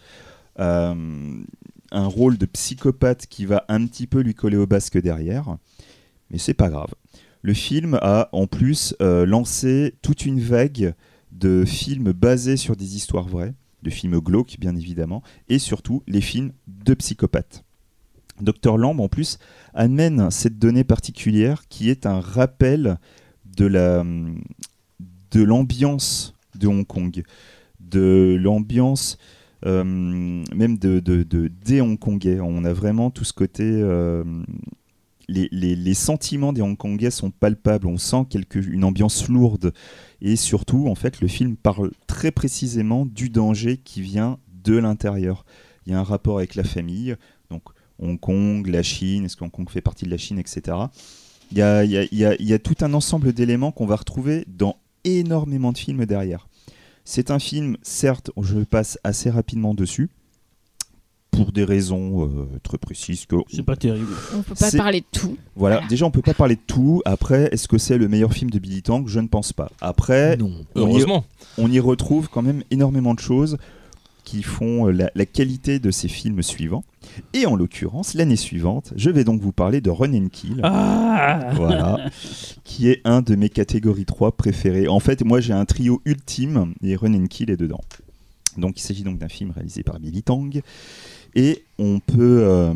Euh, 0.60 1.44
un 1.92 2.08
rôle 2.08 2.38
de 2.38 2.46
psychopathe 2.46 3.26
qui 3.28 3.46
va 3.46 3.66
un 3.68 3.86
petit 3.86 4.08
peu 4.08 4.22
lui 4.22 4.34
coller 4.34 4.58
au 4.58 4.68
basque 4.68 5.00
derrière, 5.00 5.58
mais 6.30 6.38
c'est 6.38 6.54
pas 6.54 6.70
grave. 6.70 6.94
Le 7.42 7.54
film 7.54 7.98
a 8.02 8.30
en 8.32 8.48
plus 8.48 8.96
euh, 9.02 9.26
lancé 9.26 9.96
toute 10.02 10.26
une 10.26 10.40
vague 10.40 10.94
de 11.32 11.64
films 11.66 12.12
basés 12.12 12.58
sur 12.58 12.76
des 12.76 12.96
histoires 12.96 13.28
vraies, 13.28 13.54
de 13.84 13.90
films 13.90 14.20
glauques 14.20 14.58
bien 14.60 14.76
évidemment, 14.76 15.24
et 15.48 15.60
surtout 15.60 16.04
les 16.08 16.22
films 16.22 16.52
de 16.68 16.94
psychopathes. 16.94 17.64
Dr 18.42 18.78
Lamb 18.78 19.00
en 19.02 19.10
plus 19.10 19.38
amène 19.74 20.32
cette 20.32 20.58
donnée 20.60 20.84
particulière 20.86 21.68
qui 21.68 21.90
est 21.90 22.06
un 22.06 22.20
rappel 22.22 22.98
de 23.58 23.66
la 23.66 24.06
de 25.32 25.44
l'ambiance 25.44 26.34
de 26.56 26.68
Hong 26.68 26.86
Kong. 26.88 27.24
de 27.80 28.38
l'ambiance 28.40 29.18
euh, 29.66 29.84
même 29.84 30.78
de, 30.78 31.00
de, 31.02 31.24
de- 31.24 31.52
des 31.66 31.82
Hongkongais. 31.82 32.40
On 32.40 32.64
a 32.64 32.72
vraiment 32.74 33.12
tout 33.12 33.26
ce 33.26 33.34
côté. 33.34 33.64
euh, 33.66 34.24
les 35.28 35.94
sentiments 35.94 36.54
des 36.54 36.62
Hongkongais 36.62 37.12
sont 37.12 37.30
palpables. 37.30 37.88
On 37.88 37.98
sent 37.98 38.26
quelque, 38.30 38.58
une 38.60 38.84
ambiance 38.84 39.28
lourde. 39.28 39.74
Et 40.22 40.36
surtout, 40.36 40.88
en 40.88 40.96
fait, 40.96 41.22
le 41.22 41.28
film 41.28 41.56
parle 41.56 41.92
très 42.08 42.32
précisément 42.32 43.06
du 43.06 43.30
danger 43.30 43.78
qui 43.78 44.02
vient 44.02 44.38
de 44.64 44.76
l'intérieur. 44.78 45.46
Il 45.86 45.94
y 45.94 45.96
a 45.96 46.00
un 46.00 46.04
rapport 46.04 46.38
avec 46.38 46.56
la 46.56 46.64
famille, 46.64 47.16
donc 47.50 47.64
Hong 48.00 48.20
Kong, 48.20 48.68
la 48.68 48.84
Chine, 48.84 49.26
est-ce 49.26 49.36
que 49.36 49.44
Hong 49.44 49.52
Kong 49.52 49.70
fait 49.70 49.82
partie 49.82 50.06
de 50.06 50.10
la 50.10 50.18
Chine, 50.18 50.40
etc. 50.40 50.78
Il 51.52 51.58
y 51.58 51.62
a, 51.62 51.84
il 51.84 51.98
y 52.14 52.54
a- 52.54 52.60
tout 52.60 52.76
un 52.82 52.94
ensemble 52.94 53.34
d'éléments 53.34 53.72
qu'on 53.72 53.86
va 53.88 53.96
retrouver 53.96 54.46
dans 54.48 54.76
énormément 55.04 55.72
de 55.72 55.78
films 55.78 56.06
derrière. 56.06 56.48
C'est 57.06 57.32
un 57.32 57.40
film, 57.40 57.78
certes, 57.82 58.30
je 58.40 58.60
passe 58.60 59.00
assez 59.04 59.30
rapidement 59.30 59.74
dessus, 59.74 60.10
pour 61.32 61.52
des 61.52 61.64
raisons 61.64 62.26
euh, 62.26 62.48
très 62.64 62.78
précises 62.78 63.26
que 63.26 63.36
C'est 63.52 63.64
pas 63.64 63.76
terrible. 63.76 64.12
On 64.36 64.42
peut 64.42 64.56
pas 64.56 64.72
parler 64.72 65.02
de 65.02 65.06
tout. 65.12 65.38
voilà, 65.56 65.76
Voilà. 65.78 65.88
déjà 65.88 66.06
on 66.06 66.12
peut 66.12 66.22
pas 66.22 66.34
parler 66.34 66.56
de 66.56 66.62
tout. 66.68 67.02
Après, 67.06 67.50
est-ce 67.52 67.68
que 67.68 67.78
c'est 67.78 67.98
le 67.98 68.08
meilleur 68.08 68.34
film 68.34 68.50
de 68.50 68.60
Billy 68.60 68.82
Tank 68.82 69.08
Je 69.08 69.20
ne 69.20 69.28
pense 69.28 69.54
pas. 69.54 69.70
Après, 69.82 70.38
Non. 70.38 70.52
on 70.76 70.80
y, 70.82 70.90
Heureusement. 70.90 71.26
on 71.58 71.72
y 71.72 71.80
retrouve 71.80 72.30
quand 72.30 72.42
même 72.42 72.64
énormément 72.72 73.14
de 73.14 73.20
choses 73.20 73.58
qui 74.26 74.44
font 74.44 74.88
euh, 74.88 74.92
la, 74.92 75.10
la 75.16 75.26
qualité 75.26 75.80
de 75.80 75.90
ces 75.92 76.08
films 76.08 76.44
suivants. 76.44 76.84
Et 77.34 77.46
en 77.48 77.56
l'occurrence, 77.56 78.14
l'année 78.14 78.36
suivante, 78.36 78.94
je 78.96 79.10
vais 79.10 79.24
donc 79.24 79.42
vous 79.42 79.52
parler 79.54 79.82
de 79.82 79.90
Run 79.90 80.14
and 80.14 80.28
Kill. 80.32 80.60
Ah 80.64 81.52
Voilà, 81.56 82.06
qui 82.64 82.90
est 82.90 83.02
un 83.06 83.22
de 83.22 83.36
mes 83.36 83.50
catégories 83.50 84.06
3 84.06 84.34
préférées. 84.34 84.88
En 84.88 85.00
fait, 85.00 85.24
moi 85.24 85.40
j'ai 85.40 85.54
un 85.54 85.66
trio 85.66 86.02
ultime 86.06 86.74
et 86.84 86.96
Run 86.96 87.14
and 87.16 87.28
Kill 87.28 87.50
est 87.50 87.58
dedans. 87.58 87.82
Donc 88.58 88.78
il 88.80 88.82
s'agit 88.82 89.04
donc 89.04 89.18
d'un 89.20 89.30
film 89.30 89.52
réalisé 89.52 89.82
par 89.84 90.00
Billy 90.00 90.22
Tang. 90.22 90.50
Et 91.36 91.64
on 91.78 92.00
peut, 92.00 92.42
euh, 92.44 92.74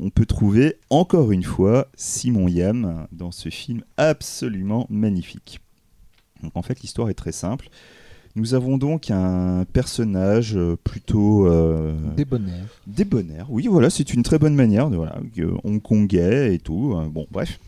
on 0.00 0.10
peut 0.10 0.26
trouver 0.26 0.76
encore 0.90 1.32
une 1.32 1.42
fois 1.42 1.88
Simon 1.96 2.48
Yam 2.48 3.06
dans 3.12 3.32
ce 3.32 3.48
film 3.48 3.82
absolument 3.96 4.86
magnifique. 4.88 5.60
Donc 6.42 6.52
en 6.56 6.62
fait 6.62 6.80
l'histoire 6.80 7.10
est 7.10 7.14
très 7.14 7.32
simple. 7.32 7.68
Nous 8.34 8.54
avons 8.54 8.78
donc 8.78 9.10
un 9.10 9.66
personnage 9.74 10.58
plutôt 10.84 11.46
euh, 11.46 11.94
Débonnaire. 12.16 12.66
débonnaire. 12.86 13.46
Oui, 13.50 13.66
voilà, 13.66 13.90
c'est 13.90 14.14
une 14.14 14.22
très 14.22 14.38
bonne 14.38 14.54
manière 14.54 14.88
de 14.88 14.96
voilà, 14.96 15.20
hongkongais 15.64 16.54
et 16.54 16.58
tout. 16.58 16.94
euh, 16.96 17.08
bon, 17.08 17.26
bref. 17.30 17.60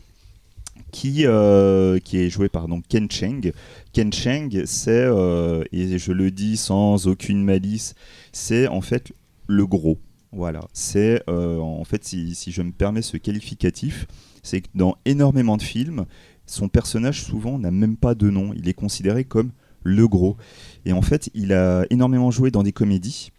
Qui, 0.91 1.25
euh, 1.25 1.99
qui 1.99 2.17
est 2.19 2.29
joué 2.29 2.47
par 2.49 2.67
donc 2.67 2.85
Ken 2.87 3.11
Cheng. 3.11 3.51
Ken 3.91 4.11
Cheng, 4.13 4.63
c'est, 4.65 4.91
euh, 5.05 5.63
et 5.73 5.97
je 5.99 6.11
le 6.13 6.31
dis 6.31 6.57
sans 6.57 7.05
aucune 7.07 7.43
malice, 7.43 7.95
c'est 8.31 8.67
en 8.67 8.81
fait 8.81 9.11
le 9.45 9.67
gros. 9.67 9.99
Voilà, 10.35 10.59
c'est 10.73 11.23
euh, 11.29 11.59
en 11.59 11.85
fait, 11.85 12.03
si, 12.03 12.35
si 12.35 12.51
je 12.51 12.61
me 12.61 12.73
permets 12.73 13.01
ce 13.01 13.15
qualificatif, 13.15 14.05
c'est 14.43 14.59
que 14.59 14.67
dans 14.75 14.97
énormément 15.05 15.55
de 15.55 15.61
films, 15.61 16.05
son 16.45 16.67
personnage 16.67 17.23
souvent 17.23 17.57
n'a 17.57 17.71
même 17.71 17.95
pas 17.95 18.15
de 18.15 18.29
nom. 18.29 18.51
Il 18.53 18.67
est 18.67 18.73
considéré 18.73 19.23
comme 19.23 19.51
le 19.83 20.09
gros. 20.09 20.35
Et 20.83 20.91
en 20.91 21.01
fait, 21.01 21.29
il 21.35 21.53
a 21.53 21.85
énormément 21.89 22.31
joué 22.31 22.51
dans 22.51 22.63
des 22.63 22.73
comédies. 22.73 23.31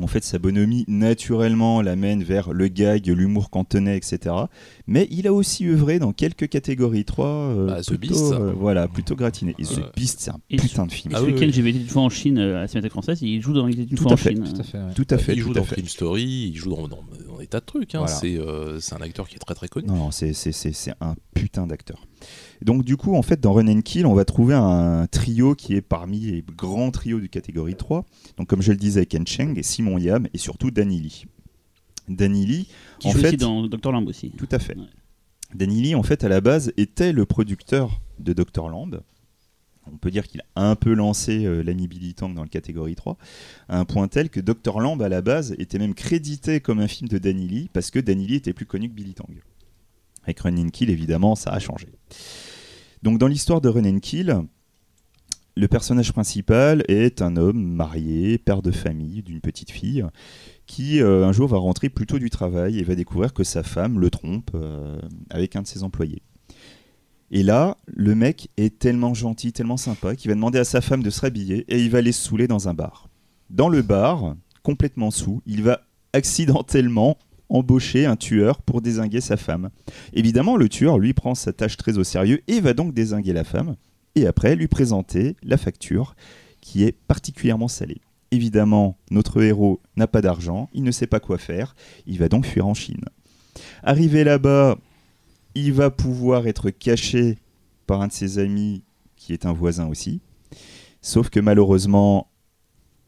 En 0.00 0.06
fait, 0.06 0.22
sa 0.24 0.38
bonhomie 0.38 0.84
naturellement 0.88 1.80
l'amène 1.82 2.22
vers 2.22 2.52
le 2.52 2.68
gag, 2.68 3.06
l'humour 3.06 3.50
cantonais, 3.50 3.96
etc. 3.96 4.34
Mais 4.86 5.08
il 5.10 5.26
a 5.26 5.32
aussi 5.32 5.66
œuvré 5.66 5.98
dans 5.98 6.12
quelques 6.12 6.48
catégories 6.48 7.04
3, 7.04 7.26
euh, 7.26 7.66
Bah, 7.66 7.80
The 7.82 7.86
plutôt, 7.96 8.14
Beast. 8.14 8.32
euh, 8.32 8.52
voilà, 8.52 8.88
plutôt 8.88 9.16
gratiné. 9.16 9.54
Et 9.58 9.64
The 9.64 9.76
Ouais. 9.78 9.82
Beast, 9.96 10.20
c'est 10.20 10.30
un 10.30 10.38
Et 10.50 10.56
putain 10.56 10.86
de 10.86 10.92
film. 10.92 11.12
Et 11.12 11.16
Ah 11.16 11.20
ce 11.20 11.24
oui, 11.24 11.34
j'ai 11.38 11.46
été 11.68 11.80
une 11.80 11.86
fois 11.88 12.02
en 12.02 12.08
Chine 12.10 12.38
euh, 12.38 12.56
à 12.58 12.60
la 12.62 12.68
Cinémathèque 12.68 12.92
française. 12.92 13.22
Et 13.22 13.26
il 13.26 13.40
joue 13.42 13.52
dans 13.52 13.66
une 13.68 13.86
Tout 13.88 14.02
fois 14.02 14.12
à 14.12 14.14
en 14.14 14.16
fait, 14.16 14.30
Chine. 14.34 14.44
Tout 14.44 14.60
à 14.60 14.64
fait. 14.64 14.78
ouais. 14.78 14.94
Tout 14.94 15.06
à 15.10 15.18
fait. 15.18 15.32
il 15.34 15.40
joue 15.40 15.52
dans. 15.54 15.62
Crime 15.62 15.86
Story, 15.88 16.50
il 16.52 16.56
joue 16.56 16.70
dans, 16.70 16.88
dans- 16.88 17.02
dans 17.28 17.38
des 17.38 17.46
tas 17.46 17.60
de 17.60 17.64
trucs. 17.64 17.94
hein. 17.94 17.98
Voilà. 18.00 18.14
C'est 18.14 18.38
euh, 18.38 18.78
c'est 18.80 18.94
un 18.94 19.00
acteur 19.02 19.28
qui 19.28 19.36
est 19.36 19.38
très 19.38 19.54
très 19.54 19.68
connu. 19.68 19.86
Non, 19.88 20.10
c'est 20.10 20.32
un 21.00 21.14
putain 21.34 21.66
d'acteur. 21.66 22.02
Donc 22.62 22.84
du 22.84 22.96
coup, 22.96 23.14
en 23.14 23.22
fait, 23.22 23.40
dans 23.40 23.52
Run 23.52 23.68
and 23.68 23.82
Kill, 23.82 24.06
on 24.06 24.14
va 24.14 24.24
trouver 24.24 24.54
un 24.54 25.06
trio 25.06 25.54
qui 25.54 25.74
est 25.74 25.82
parmi 25.82 26.20
les 26.20 26.44
grands 26.56 26.90
trios 26.90 27.20
du 27.20 27.28
catégorie 27.28 27.76
3. 27.76 28.04
Donc 28.38 28.48
comme 28.48 28.62
je 28.62 28.72
le 28.72 28.78
disais, 28.78 29.06
Ken 29.06 29.26
Cheng, 29.26 29.60
Simon 29.62 29.98
Yam 29.98 30.26
et 30.32 30.38
surtout 30.38 30.70
Danny 30.70 31.00
Lee. 31.00 31.24
Danny 32.08 32.46
Lee, 32.46 32.68
Qui 33.00 33.08
en 33.08 33.12
joue 33.12 33.18
fait, 33.18 33.26
aussi 33.28 33.36
dans 33.36 33.66
Dr. 33.66 33.92
Lamb 33.92 34.06
aussi. 34.08 34.30
tout 34.38 34.48
à 34.50 34.58
fait. 34.58 34.76
Ouais. 34.76 34.84
Danny 35.54 35.82
Lee, 35.82 35.94
en 35.94 36.02
fait, 36.02 36.24
à 36.24 36.28
la 36.28 36.40
base, 36.40 36.72
était 36.76 37.12
le 37.12 37.26
producteur 37.26 38.00
de 38.18 38.32
Dr. 38.32 38.68
Lamb. 38.68 39.00
On 39.92 39.98
peut 39.98 40.10
dire 40.10 40.26
qu'il 40.26 40.40
a 40.56 40.68
un 40.68 40.74
peu 40.74 40.94
lancé 40.94 41.44
euh, 41.44 41.62
l'ami 41.62 41.86
Billy 41.86 42.12
Tang 42.14 42.34
dans 42.34 42.42
le 42.42 42.48
catégorie 42.48 42.96
3, 42.96 43.16
à 43.68 43.78
un 43.78 43.84
point 43.84 44.08
tel 44.08 44.30
que 44.30 44.40
Dr. 44.40 44.80
Lamb, 44.80 45.00
à 45.00 45.08
la 45.08 45.22
base, 45.22 45.54
était 45.58 45.78
même 45.78 45.94
crédité 45.94 46.58
comme 46.60 46.80
un 46.80 46.88
film 46.88 47.08
de 47.08 47.18
Danny 47.18 47.46
Lee, 47.46 47.70
parce 47.72 47.92
que 47.92 48.00
Danny 48.00 48.26
Lee 48.26 48.34
était 48.36 48.52
plus 48.52 48.66
connu 48.66 48.88
que 48.88 48.94
Billy 48.94 49.14
Tang. 49.14 49.28
Avec 50.26 50.40
Run 50.40 50.68
Kill, 50.70 50.90
évidemment, 50.90 51.36
ça 51.36 51.50
a 51.50 51.58
changé. 51.60 51.86
Donc, 53.02 53.18
dans 53.18 53.28
l'histoire 53.28 53.60
de 53.60 53.68
Run 53.68 54.00
Kill, 54.00 54.42
le 55.54 55.68
personnage 55.68 56.12
principal 56.12 56.84
est 56.88 57.22
un 57.22 57.36
homme 57.36 57.62
marié, 57.62 58.36
père 58.36 58.60
de 58.60 58.72
famille, 58.72 59.22
d'une 59.22 59.40
petite 59.40 59.70
fille, 59.70 60.04
qui 60.66 61.00
euh, 61.00 61.24
un 61.24 61.32
jour 61.32 61.48
va 61.48 61.58
rentrer 61.58 61.88
plus 61.88 62.06
tôt 62.06 62.18
du 62.18 62.28
travail 62.28 62.78
et 62.78 62.82
va 62.82 62.94
découvrir 62.94 63.32
que 63.32 63.44
sa 63.44 63.62
femme 63.62 64.00
le 64.00 64.10
trompe 64.10 64.50
euh, 64.54 64.98
avec 65.30 65.54
un 65.56 65.62
de 65.62 65.66
ses 65.66 65.84
employés. 65.84 66.22
Et 67.30 67.42
là, 67.42 67.76
le 67.86 68.14
mec 68.14 68.50
est 68.56 68.78
tellement 68.78 69.14
gentil, 69.14 69.52
tellement 69.52 69.76
sympa, 69.76 70.16
qu'il 70.16 70.30
va 70.30 70.34
demander 70.34 70.58
à 70.58 70.64
sa 70.64 70.80
femme 70.80 71.02
de 71.02 71.10
se 71.10 71.20
rhabiller 71.20 71.64
et 71.68 71.80
il 71.80 71.90
va 71.90 72.00
les 72.00 72.12
saouler 72.12 72.48
dans 72.48 72.68
un 72.68 72.74
bar. 72.74 73.08
Dans 73.48 73.68
le 73.68 73.82
bar, 73.82 74.36
complètement 74.62 75.10
sous, 75.10 75.40
il 75.46 75.62
va 75.62 75.82
accidentellement 76.12 77.16
embaucher 77.48 78.06
un 78.06 78.16
tueur 78.16 78.62
pour 78.62 78.82
désinguer 78.82 79.20
sa 79.20 79.36
femme. 79.36 79.70
Évidemment, 80.12 80.56
le 80.56 80.68
tueur, 80.68 80.98
lui, 80.98 81.12
prend 81.12 81.34
sa 81.34 81.52
tâche 81.52 81.76
très 81.76 81.98
au 81.98 82.04
sérieux 82.04 82.42
et 82.48 82.60
va 82.60 82.74
donc 82.74 82.94
désinguer 82.94 83.32
la 83.32 83.44
femme, 83.44 83.76
et 84.14 84.26
après 84.26 84.56
lui 84.56 84.68
présenter 84.68 85.36
la 85.42 85.56
facture, 85.56 86.16
qui 86.60 86.84
est 86.84 86.92
particulièrement 86.92 87.68
salée. 87.68 88.00
Évidemment, 88.32 88.98
notre 89.10 89.42
héros 89.42 89.80
n'a 89.96 90.06
pas 90.06 90.20
d'argent, 90.20 90.68
il 90.72 90.82
ne 90.82 90.90
sait 90.90 91.06
pas 91.06 91.20
quoi 91.20 91.38
faire, 91.38 91.76
il 92.06 92.18
va 92.18 92.28
donc 92.28 92.44
fuir 92.44 92.66
en 92.66 92.74
Chine. 92.74 93.04
Arrivé 93.82 94.24
là-bas, 94.24 94.78
il 95.54 95.72
va 95.72 95.90
pouvoir 95.90 96.46
être 96.46 96.70
caché 96.70 97.38
par 97.86 98.02
un 98.02 98.08
de 98.08 98.12
ses 98.12 98.38
amis 98.38 98.82
qui 99.16 99.32
est 99.32 99.46
un 99.46 99.52
voisin 99.52 99.86
aussi. 99.86 100.20
Sauf 101.00 101.30
que 101.30 101.40
malheureusement, 101.40 102.28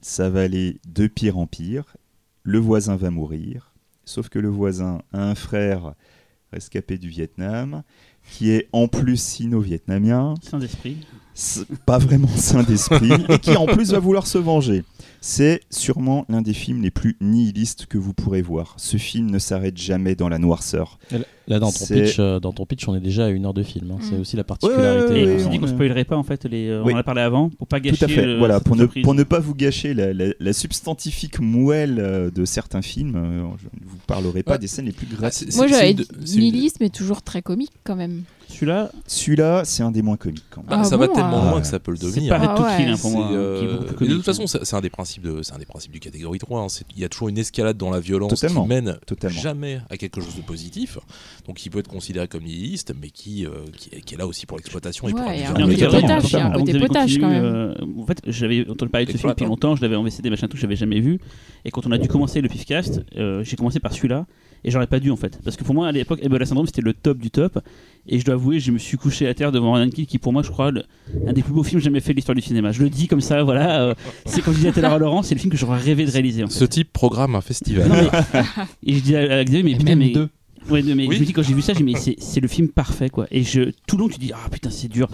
ça 0.00 0.30
va 0.30 0.42
aller 0.42 0.80
de 0.88 1.06
pire 1.08 1.36
en 1.36 1.46
pire. 1.46 1.96
Le 2.42 2.58
voisin 2.58 2.96
va 2.96 3.10
mourir. 3.10 3.67
Sauf 4.08 4.30
que 4.30 4.38
le 4.38 4.48
voisin 4.48 5.02
a 5.12 5.22
un 5.22 5.34
frère 5.34 5.92
rescapé 6.50 6.96
du 6.96 7.10
Vietnam 7.10 7.82
qui 8.30 8.50
est 8.50 8.70
en 8.72 8.88
plus 8.88 9.20
sino-vietnamien 9.20 10.32
Saint 10.40 10.58
d'esprit. 10.58 11.06
Pas 11.86 11.98
vraiment 11.98 12.28
sain 12.36 12.62
d'esprit 12.62 13.10
et 13.28 13.38
qui 13.38 13.56
en 13.56 13.66
plus 13.66 13.92
va 13.92 13.98
vouloir 13.98 14.26
se 14.26 14.38
venger. 14.38 14.84
C'est 15.20 15.60
sûrement 15.70 16.24
l'un 16.28 16.42
des 16.42 16.52
films 16.52 16.80
les 16.82 16.92
plus 16.92 17.16
nihilistes 17.20 17.86
que 17.86 17.98
vous 17.98 18.12
pourrez 18.14 18.40
voir. 18.42 18.74
Ce 18.76 18.96
film 18.98 19.30
ne 19.30 19.38
s'arrête 19.40 19.76
jamais 19.76 20.14
dans 20.14 20.28
la 20.28 20.38
noirceur. 20.38 20.98
Là, 21.48 21.58
dans 21.58 21.72
ton, 21.72 21.84
C'est- 21.86 22.02
pitch, 22.04 22.16
euh, 22.20 22.38
dans 22.38 22.52
ton 22.52 22.66
pitch, 22.66 22.86
on 22.86 22.94
est 22.94 23.00
déjà 23.00 23.24
à 23.26 23.28
une 23.30 23.44
heure 23.46 23.54
de 23.54 23.62
film. 23.64 23.90
hein. 23.90 23.96
C'est 24.00 24.16
Mm. 24.16 24.20
aussi 24.20 24.36
la 24.36 24.44
particularité. 24.44 24.86
Ouais, 24.86 24.94
on 25.08 25.12
ouais, 25.26 25.38
s'est 25.38 25.44
ouais, 25.46 25.50
dit 25.50 25.56
on 25.56 25.60
qu'on 25.60 25.66
est- 25.66 25.70
spoilerait 25.70 26.04
pas 26.04 26.16
en 26.16 26.22
fait 26.22 26.44
les. 26.44 26.68
euh, 26.68 26.82
Oui. 26.84 26.92
On 26.92 26.96
en 26.96 27.00
a 27.00 27.02
parlé 27.02 27.22
avant 27.22 27.48
pour 27.50 27.66
pas 27.66 27.80
gâcher. 27.80 27.96
Tout 27.98 28.04
à 28.04 28.08
fait. 28.08 28.26
le- 28.26 28.38
voilà, 28.38 28.60
pour 28.60 28.76
ne, 28.76 28.84
pour 28.86 29.14
ne 29.14 29.22
pas 29.24 29.40
vous 29.40 29.54
gâcher 29.54 29.92
la, 29.94 30.12
la- 30.12 30.34
la 30.38 30.52
substantifique 30.52 31.40
moelle 31.40 31.98
euh, 31.98 32.30
de 32.30 32.44
certains 32.44 32.82
films, 32.82 33.16
euh, 33.16 33.42
je 33.58 33.64
ne 33.84 33.88
vous 33.90 33.96
parlerai 34.06 34.42
pas 34.44 34.52
Ouais. 34.52 34.58
des 34.58 34.66
scènes 34.68 34.84
les 34.86 34.92
plus 34.92 35.08
Ah, 35.14 35.16
gratuites. 35.20 35.50
c'est- 35.52 35.56
Moi, 35.56 35.66
j'avais 35.66 35.96
nihiliste, 36.26 36.76
mais 36.80 36.90
toujours 36.90 37.22
très 37.22 37.42
comique 37.42 37.72
quand 37.82 37.96
même. 37.96 38.22
Celui-là, 38.48 38.90
Celui-là, 39.06 39.62
c'est 39.64 39.82
un 39.82 39.90
des 39.90 40.02
moins 40.02 40.16
comiques 40.16 40.42
quand 40.50 40.62
même. 40.62 40.70
Bah, 40.70 40.76
Ah 40.80 40.84
ça 40.84 40.96
va 40.96 41.06
tellement 41.08 41.42
ah. 41.46 41.50
loin 41.50 41.60
que 41.60 41.66
ça 41.66 41.78
peut 41.78 41.90
le 41.90 41.96
c'est 41.98 42.06
devenir. 42.06 42.30
pas 42.30 42.38
Red 42.38 42.48
Ah 42.56 42.62
ouais. 42.78 42.84
Hein, 42.86 42.90
pour 43.00 43.10
C'est, 43.10 43.16
moi. 43.16 43.30
euh, 43.32 43.58
qui 43.58 43.64
est 43.64 43.68
beaucoup 43.68 43.94
plus 43.94 44.06
mais 44.06 44.10
de 44.12 44.16
toute 44.16 44.24
façon, 44.24 44.46
c'est 44.46 44.64
c'est 44.64 44.74
un 44.76 44.80
des 44.80 44.90
principes 44.90 45.22
de, 45.22 45.42
c'est 45.42 45.52
un 45.54 45.58
des 45.58 45.66
principes 45.66 45.92
du 45.92 46.00
catégorie 46.00 46.38
3. 46.38 46.62
hein. 46.62 46.68
C'est- 46.68 46.84
Il 46.96 47.00
y 47.00 47.04
a 47.04 47.08
toujours 47.08 47.28
une 47.28 47.38
escalade 47.38 47.76
dans 47.76 47.90
la 47.90 48.00
violence 48.00 48.30
Totalement. 48.30 48.62
qui 48.62 48.68
mène 48.68 48.96
Totalement. 49.06 49.38
jamais 49.38 49.80
à 49.90 49.96
quelque 49.96 50.20
chose 50.20 50.34
de 50.34 50.40
positif. 50.42 50.98
Donc, 51.46 51.56
qui 51.56 51.68
peut 51.70 51.78
être 51.78 51.88
considéré 51.88 52.26
comme 52.26 52.42
nihiliste, 52.42 52.94
mais 53.00 53.10
qui, 53.10 53.44
euh, 53.46 53.50
qui, 53.76 53.90
est, 53.94 54.00
qui 54.00 54.14
est 54.14 54.18
là 54.18 54.26
aussi 54.26 54.46
pour 54.46 54.56
l'exploitation 54.56 55.08
et 55.08 55.12
pour 55.12 55.20
Ouais, 55.20 55.28
un 55.28 55.34
il 55.34 55.40
y 55.40 55.42
a 55.44 55.44
Et 55.44 55.48
un 55.48 55.50
en 55.64 55.68
côté 55.68 55.84
potage, 55.86 56.24
il 56.24 56.32
y 56.32 56.36
a 56.36 56.46
un 56.46 56.50
avant 56.50 56.58
côté 56.60 56.72
que 56.72 56.78
vous 56.78 56.86
potage, 56.86 57.02
continuiez, 57.02 57.20
quand 57.20 57.28
même. 57.30 57.44
euh, 57.44 57.74
en 58.02 58.06
fait, 58.06 58.18
j'avais 58.26 58.66
entendu 58.70 58.90
parler 58.90 59.06
de 59.06 59.12
ce 59.12 59.18
film 59.18 59.30
depuis 59.30 59.44
hein. 59.44 59.48
longtemps, 59.48 59.76
je 59.76 59.82
l'avais 59.82 59.96
en 59.96 60.02
VCD, 60.04 60.30
machin 60.30 60.48
tout, 60.48 60.56
j'avais 60.56 60.76
jamais 60.76 61.00
vu. 61.00 61.20
Et 61.64 61.70
quand 61.70 61.86
on 61.86 61.92
a 61.92 61.98
dû 61.98 62.08
commencer 62.08 62.40
le 62.40 62.48
Pifcast, 62.48 63.02
j'ai 63.42 63.56
commencé 63.56 63.78
par 63.78 63.92
celui-là. 63.92 64.26
Et 64.64 64.70
j'aurais 64.70 64.86
pas 64.86 64.98
dû 65.00 65.10
en 65.10 65.16
fait. 65.16 65.38
Parce 65.44 65.56
que 65.56 65.64
pour 65.64 65.74
moi, 65.74 65.88
à 65.88 65.92
l'époque, 65.92 66.18
Ebola 66.22 66.44
Syndrome 66.46 66.66
c'était 66.66 66.82
le 66.82 66.92
top 66.92 67.18
du 67.18 67.30
top. 67.30 67.58
Et 68.08 68.18
je 68.18 68.24
dois 68.24 68.34
avouer, 68.34 68.58
je 68.58 68.70
me 68.72 68.78
suis 68.78 68.96
couché 68.96 69.28
à 69.28 69.34
terre 69.34 69.52
devant 69.52 69.72
Ryan 69.74 69.88
Kill, 69.90 70.06
qui 70.06 70.18
pour 70.18 70.32
moi, 70.32 70.42
je 70.42 70.50
crois, 70.50 70.70
le- 70.70 70.84
un 71.26 71.32
des 71.32 71.42
plus 71.42 71.52
beaux 71.52 71.62
films 71.62 71.80
jamais 71.80 72.00
fait 72.00 72.12
de 72.12 72.16
l'histoire 72.16 72.34
du 72.34 72.40
cinéma. 72.42 72.72
Je 72.72 72.82
le 72.82 72.88
dis 72.90 73.06
comme 73.06 73.20
ça, 73.20 73.42
voilà. 73.42 73.82
euh, 73.82 73.94
c'est 74.26 74.42
comme 74.42 74.54
je 74.54 74.58
disais 74.60 74.76
à 74.78 74.80
l'heure 74.80 74.92
à 74.94 74.98
Laurent, 74.98 75.22
c'est 75.22 75.34
le 75.34 75.40
film 75.40 75.52
que 75.52 75.58
j'aurais 75.58 75.78
rêvé 75.78 76.04
de 76.06 76.10
réaliser. 76.10 76.42
En 76.42 76.48
fait. 76.48 76.54
Ce 76.54 76.64
type 76.64 76.92
programme 76.92 77.34
un 77.34 77.40
festival. 77.40 77.88
Non, 77.88 77.94
mais- 77.94 78.40
et 78.86 78.94
je 78.94 79.00
dis 79.00 79.14
à, 79.16 79.20
à 79.38 79.44
Xavier, 79.44 79.62
mais 79.62 79.72
Et 79.72 79.76
putain, 79.76 79.94
mais. 79.96 80.10
deux. 80.10 80.28
Ouais, 80.70 80.82
mais 80.82 81.06
Oui. 81.06 81.14
je 81.16 81.20
me 81.20 81.24
dis 81.26 81.32
quand 81.32 81.42
j'ai 81.42 81.54
vu 81.54 81.62
ça, 81.62 81.72
j'ai 81.72 81.78
dit, 81.78 81.84
mais 81.84 81.98
c'est 81.98 82.16
c'est 82.18 82.40
le 82.40 82.48
film 82.48 82.68
parfait 82.68 83.08
quoi. 83.08 83.26
Et 83.30 83.42
je, 83.42 83.70
tout 83.86 83.96
le 83.96 84.02
long 84.02 84.08
tu 84.08 84.18
dis 84.18 84.32
ah 84.34 84.48
putain 84.50 84.68
c'est 84.70 84.88
dur. 84.88 85.08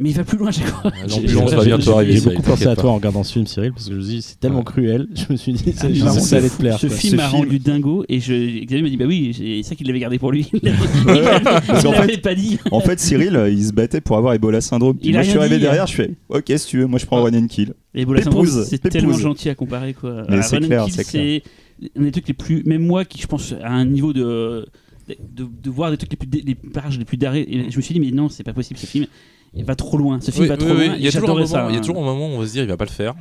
Mais 0.00 0.10
il 0.10 0.16
va 0.16 0.22
plus 0.22 0.38
loin 0.38 0.52
chaque 0.52 0.66
fois. 0.68 0.92
L'ambulance 1.08 1.50
J'ai- 1.50 1.56
va 1.56 1.62
j'ai- 1.62 1.66
bientôt 1.70 1.82
j'ai- 1.82 1.90
arriver. 1.90 2.12
J'ai 2.14 2.20
beaucoup 2.20 2.42
pensé 2.42 2.66
à 2.68 2.76
toi 2.76 2.90
en 2.90 2.94
regardant 2.94 3.24
ce 3.24 3.32
film, 3.32 3.46
Cyril, 3.46 3.72
parce 3.72 3.86
que 3.88 3.94
je 3.94 3.98
me 3.98 4.02
dis 4.04 4.22
c'est 4.22 4.38
tellement 4.38 4.58
Ouais. 4.58 4.64
cruel. 4.64 5.08
Je 5.14 5.32
me 5.32 5.36
suis 5.36 5.52
dit, 5.52 5.72
ça, 5.72 5.88
Ah, 6.06 6.10
ça 6.20 6.36
allait 6.36 6.48
te 6.48 6.56
plaire. 6.56 6.78
Ce 6.78 6.88
film 6.88 7.16
m'a 7.16 7.26
rendu 7.28 7.58
dingo 7.58 8.04
et 8.08 8.18
Xavier 8.18 8.82
m'a 8.82 8.88
dit 8.90 8.96
bah 8.96 9.06
oui, 9.08 9.34
c'est 9.36 9.62
ça 9.68 9.74
qu'il 9.74 9.86
l'avait 9.88 9.98
gardé 9.98 10.18
pour 10.20 10.30
lui. 10.30 10.48
Il 10.52 10.60
l'avait 10.62 12.12
fait, 12.12 12.18
pas 12.18 12.34
dit. 12.34 12.58
en 12.70 12.80
fait, 12.80 13.00
Cyril, 13.00 13.36
euh, 13.36 13.50
il 13.50 13.64
se 13.64 13.72
battait 13.72 14.00
pour 14.00 14.16
avoir 14.16 14.34
Ebola 14.34 14.60
syndrome. 14.60 14.96
Moi, 15.02 15.22
je 15.22 15.28
suis 15.30 15.38
arrivé 15.38 15.56
dit, 15.56 15.62
derrière, 15.62 15.86
je 15.86 15.94
fais 15.94 16.10
OK, 16.28 16.44
si 16.56 16.66
tu 16.66 16.78
veux, 16.78 16.86
moi 16.86 16.98
je 16.98 17.06
prends 17.06 17.22
Run 17.22 17.34
and 17.34 17.46
Kill. 17.48 17.74
Ebola 17.94 18.22
syndrome, 18.22 18.46
c'est 18.46 18.78
tellement 18.78 19.12
gentil 19.18 19.48
à 19.48 19.54
comparer 19.54 19.94
quoi. 19.94 20.24
Mais 20.28 20.36
Ah, 20.38 20.42
c'est 20.42 20.60
clair, 20.60 20.86
c'est 20.90 21.02
c'est 21.04 21.42
un 21.98 22.02
des 22.02 22.10
trucs 22.12 22.28
les 22.28 22.34
plus, 22.34 22.62
même 22.64 22.84
moi 22.84 23.04
qui 23.04 23.20
je 23.20 23.26
pense 23.26 23.54
à 23.62 23.72
un 23.72 23.84
niveau 23.84 24.12
de 24.12 24.66
de, 25.08 25.46
de 25.62 25.70
voir 25.70 25.90
des 25.90 25.96
trucs 25.96 26.10
les 26.10 26.16
plus 26.18 26.26
dé- 26.28 26.42
les 26.46 26.54
pages 26.54 26.98
les 26.98 27.04
plus 27.04 27.16
darés. 27.16 27.46
Et 27.48 27.70
je 27.70 27.76
me 27.76 27.82
suis 27.82 27.94
dit 27.94 28.00
mais 28.00 28.10
non, 28.10 28.28
c'est 28.28 28.42
pas 28.44 28.52
possible 28.52 28.78
ce 28.78 28.86
film. 28.86 29.06
Il 29.54 29.64
va 29.64 29.74
trop 29.74 29.96
loin. 29.98 30.20
Ce 30.20 30.30
film 30.30 30.42
Oui, 30.42 30.48
va 30.48 30.54
oui, 30.54 30.60
trop 30.60 30.74
oui, 30.74 30.86
loin. 30.86 30.96
Il 30.96 31.02
y 31.04 31.08
a 31.08 31.12
toujours 31.12 31.30
un 31.30 31.34
moment- 31.34 31.46
ça. 31.46 31.66
il 31.70 31.74
y 31.74 31.78
a 31.78 31.80
toujours 31.80 31.98
un 31.98 32.04
moment 32.04 32.28
où 32.28 32.36
on 32.36 32.38
va 32.40 32.46
se 32.46 32.52
dire 32.52 32.62
il 32.62 32.68
va 32.68 32.76
pas 32.76 32.84
le 32.84 32.90
faire. 32.90 33.14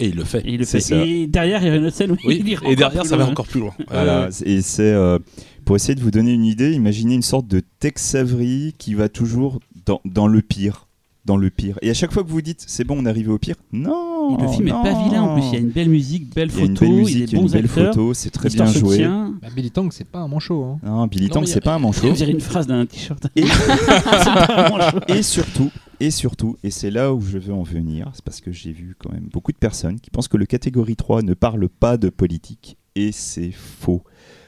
Et 0.00 0.06
il 0.08 0.16
le 0.16 0.24
fait. 0.24 0.40
Et 0.40 0.52
il 0.54 0.58
le 0.58 0.64
fait. 0.64 0.80
ça. 0.80 0.96
Et 1.04 1.26
derrière, 1.28 1.62
il 1.62 1.68
y 1.68 1.70
a 1.70 1.76
une 1.76 1.84
autre 1.86 1.94
scène 1.96 2.12
où 2.12 2.16
Oui, 2.24 2.38
il 2.40 2.48
ira 2.48 2.66
et 2.68 2.74
derrière, 2.74 3.06
ça 3.06 3.16
va 3.16 3.26
encore 3.26 3.46
plus 3.46 3.60
loin. 3.60 3.72
Voilà, 3.88 4.28
et 4.44 4.60
c'est 4.62 4.82
euh, 4.92 5.18
pour 5.64 5.76
essayer 5.76 5.94
de 5.94 6.00
vous 6.00 6.10
donner 6.10 6.32
une 6.32 6.44
idée, 6.44 6.72
imaginez 6.72 7.14
une 7.14 7.22
sorte 7.22 7.46
de 7.46 7.60
Tex 7.78 8.14
Avery 8.16 8.74
qui 8.78 8.94
va 8.94 9.08
toujours 9.08 9.60
dans, 9.86 10.00
dans 10.04 10.26
le 10.26 10.42
pire. 10.42 10.88
Dans 11.24 11.36
le 11.36 11.50
pire. 11.50 11.78
Et 11.82 11.90
à 11.90 11.94
chaque 11.94 12.12
fois 12.12 12.24
que 12.24 12.28
vous 12.28 12.42
dites 12.42 12.64
c'est 12.66 12.82
bon, 12.84 12.96
on 12.98 13.06
est 13.06 13.08
arrivé 13.08 13.30
au 13.30 13.38
pire, 13.38 13.54
non 13.72 14.36
Et 14.38 14.42
le 14.42 14.48
film 14.48 14.68
non. 14.68 14.80
est 14.82 14.90
pas 14.90 15.04
vilain 15.04 15.22
en 15.22 15.34
plus. 15.34 15.44
Il 15.48 15.52
y 15.52 15.56
a 15.56 15.60
une 15.60 15.70
belle 15.70 15.88
musique, 15.88 16.34
belle 16.34 16.50
Il 16.52 16.58
y 16.58 16.62
a 16.62 16.64
une 16.64 16.76
photo, 16.76 16.90
belle 16.90 16.94
il 16.94 16.96
y 16.96 17.00
a 17.00 17.04
musique, 17.04 17.18
des 17.18 17.22
il 17.24 17.32
y 17.32 17.36
a 17.36 17.40
bons 17.40 17.46
une 17.46 17.52
belle 17.52 17.64
acteurs. 17.66 17.94
photo, 17.94 18.14
c'est 18.14 18.30
très 18.30 18.48
bien 18.48 18.66
joué. 18.66 19.04
Bah, 19.40 19.48
Billy 19.54 19.70
Tang, 19.70 19.88
c'est 19.92 20.04
pas 20.08 20.18
un 20.18 20.28
manchot. 20.28 20.64
Hein. 20.64 20.78
Non, 20.82 21.06
Billy 21.06 21.28
Tang, 21.28 21.44
c'est 21.46 21.60
pas 21.60 21.74
un 21.74 21.78
manchot. 21.78 22.12
Dirait 22.12 22.32
une 22.32 22.40
phrase 22.40 22.66
d'un 22.66 22.86
t-shirt. 22.86 23.26
Et 25.08 25.22
surtout, 25.22 25.70
et 26.00 26.10
surtout, 26.10 26.56
et 26.64 26.70
c'est 26.70 26.90
là 26.90 27.12
où 27.14 27.20
je 27.20 27.38
veux 27.38 27.52
en 27.54 27.62
venir, 27.62 28.10
c'est 28.14 28.24
parce 28.24 28.40
que 28.40 28.50
j'ai 28.52 28.72
vu 28.72 28.96
quand 28.98 29.12
même 29.12 29.28
beaucoup 29.32 29.52
de 29.52 29.56
personnes 29.58 30.00
qui 30.00 30.10
pensent 30.10 30.28
que 30.28 30.36
le 30.36 30.46
catégorie 30.46 30.96
3 30.96 31.22
ne 31.22 31.34
parle 31.34 31.68
pas 31.68 31.96
de 31.96 32.08
politique, 32.08 32.76
et 32.96 33.12
c'est 33.12 33.52
faux. 33.52 34.02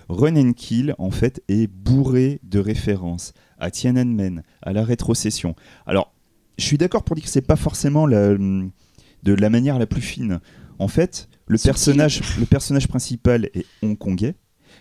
Run 0.09 0.37
and 0.37 0.53
Kill, 0.53 0.95
en 0.99 1.11
fait, 1.11 1.43
est 1.49 1.67
bourré 1.67 2.41
de 2.43 2.59
références 2.59 3.33
à 3.59 3.71
Tiananmen, 3.71 4.43
à 4.63 4.73
la 4.73 4.85
rétrocession. 4.85 5.55
Alors, 5.87 6.13
je 6.59 6.65
suis 6.65 6.79
d'accord 6.79 7.03
pour 7.05 7.17
dire 7.17 7.25
que 7.25 7.31
c'est 7.31 7.41
pas 7.47 7.57
forcément 7.57 8.07
la- 8.07 8.37
de 8.37 9.33
la 9.35 9.51
manière 9.51 9.79
la 9.79 9.87
plus 9.87 10.03
fine. 10.03 10.41
En 10.79 10.89
fait, 10.89 11.29
le 11.47 11.57
personnage, 11.69 12.21
le 12.39 12.47
personnage 12.47 12.89
principal 12.89 13.49
est 13.55 13.67
hongkongais. 13.83 14.35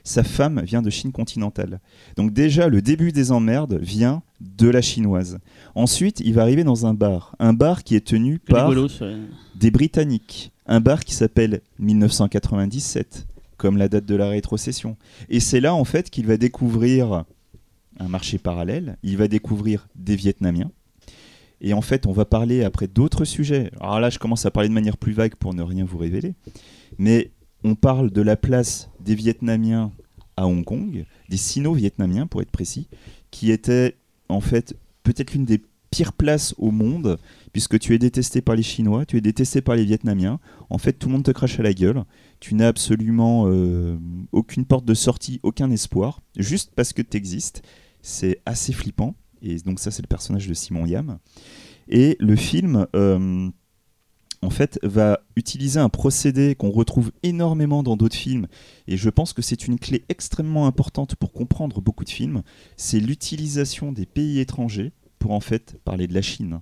Sa 0.04 0.24
femme 0.24 0.62
vient 0.64 0.82
de 0.82 0.90
Chine 0.90 1.12
continentale. 1.14 1.80
Donc 2.18 2.34
déjà, 2.34 2.68
le 2.68 2.82
début 2.82 3.12
des 3.12 3.32
emmerdes 3.32 3.80
vient 3.82 4.22
de 4.42 4.68
la 4.68 4.82
chinoise. 4.82 5.38
Ensuite, 5.76 6.20
il 6.20 6.34
va 6.34 6.42
arriver 6.42 6.64
dans 6.66 6.86
un 6.86 6.94
bar. 6.94 7.36
Un 7.40 7.54
bar 7.54 7.84
qui 7.84 7.96
est 7.96 8.06
tenu 8.06 8.40
Que 8.40 8.52
par 8.52 8.70
des 9.56 9.72
Britanniques. 9.72 10.52
Un 10.66 10.82
bar 10.82 11.04
qui 11.06 11.14
s'appelle 11.14 11.62
1997, 11.80 13.28
comme 13.58 13.78
la 13.78 13.88
date 13.90 14.06
de 14.06 14.16
la 14.16 14.28
rétrocession. 14.30 14.98
Et 15.30 15.40
c'est 15.40 15.60
là, 15.60 15.74
en 15.74 15.84
fait, 15.86 16.10
qu'il 16.10 16.26
va 16.28 16.38
découvrir 16.38 17.24
un 18.00 18.08
marché 18.08 18.38
parallèle. 18.38 18.98
Il 19.04 19.18
va 19.18 19.28
découvrir 19.28 19.88
des 19.96 20.16
Vietnamiens. 20.16 20.72
Et 21.64 21.74
en 21.74 21.82
fait, 21.82 22.06
on 22.06 22.12
va 22.12 22.26
parler 22.26 22.64
après 22.64 22.88
d'autres 22.88 23.26
sujets. 23.26 23.72
Alors 23.80 24.00
là, 24.02 24.10
je 24.10 24.20
commence 24.20 24.46
à 24.46 24.52
parler 24.52 24.70
de 24.70 24.74
manière 24.74 24.98
plus 24.98 25.14
vague 25.14 25.36
pour 25.36 25.54
ne 25.54 25.64
rien 25.64 25.86
vous 25.86 25.98
révéler. 25.98 26.36
Mais 26.98 27.32
on 27.64 27.76
parle 27.76 28.12
de 28.12 28.22
la 28.22 28.36
place 28.36 28.90
des 29.00 29.16
Vietnamiens 29.16 29.92
à 30.36 30.46
Hong 30.46 30.66
Kong, 30.66 31.06
des 31.30 31.38
Sino-Vietnamiens 31.38 32.28
pour 32.28 32.42
être 32.42 32.52
précis, 32.52 32.88
qui 33.32 33.52
étaient 33.52 33.96
en 34.30 34.42
fait 34.42 34.76
peut-être 35.04 35.34
l'une 35.34 35.46
des 35.46 35.62
pires 35.90 36.14
places 36.14 36.56
au 36.58 36.72
monde, 36.72 37.18
puisque 37.54 37.80
tu 37.80 37.94
es 37.94 38.00
détesté 38.00 38.42
par 38.42 38.56
les 38.56 38.64
Chinois, 38.64 39.06
tu 39.06 39.18
es 39.18 39.22
détesté 39.22 39.62
par 39.62 39.76
les 39.76 39.86
Vietnamiens. 39.86 40.40
En 40.70 40.80
fait, 40.80 40.94
tout 40.94 41.08
le 41.08 41.14
monde 41.14 41.24
te 41.24 41.32
crache 41.32 41.60
à 41.60 41.64
la 41.64 41.74
gueule. 41.74 42.04
Tu 42.40 42.56
n'as 42.56 42.68
absolument 42.68 43.46
euh, 43.48 43.98
aucune 44.32 44.66
porte 44.66 44.86
de 44.86 44.96
sortie, 44.96 45.40
aucun 45.44 45.70
espoir, 45.72 46.22
juste 46.36 46.72
parce 46.76 46.94
que 46.94 47.02
tu 47.02 47.16
existes. 47.16 47.62
C'est 48.02 48.42
assez 48.46 48.74
flippant. 48.74 49.16
Et 49.44 49.58
donc 49.58 49.80
ça, 49.80 49.92
c'est 49.92 50.02
le 50.02 50.08
personnage 50.08 50.48
de 50.48 50.54
Simon 50.54 50.86
Yam. 50.86 51.20
Et 51.90 52.16
le 52.20 52.36
film, 52.36 52.88
euh, 52.96 53.50
en 54.42 54.50
fait, 54.50 54.80
va 54.84 55.20
utiliser 55.36 55.80
un 55.80 55.90
procédé 55.90 56.56
qu'on 56.56 56.72
retrouve 56.72 57.12
énormément 57.24 57.84
dans 57.84 57.98
d'autres 57.98 58.16
films. 58.16 58.48
Et 58.88 58.98
je 58.98 59.10
pense 59.10 59.34
que 59.34 59.42
c'est 59.42 59.68
une 59.68 59.80
clé 59.80 60.04
extrêmement 60.10 60.66
importante 60.66 61.16
pour 61.16 61.34
comprendre 61.34 61.82
beaucoup 61.82 62.06
de 62.06 62.10
films. 62.10 62.44
C'est 62.78 63.00
l'utilisation 63.00 63.92
des 63.92 64.06
pays 64.06 64.40
étrangers 64.40 64.92
pour 65.20 65.32
en 65.32 65.40
fait 65.40 65.78
parler 65.84 66.08
de 66.08 66.14
la 66.14 66.22
Chine. 66.22 66.62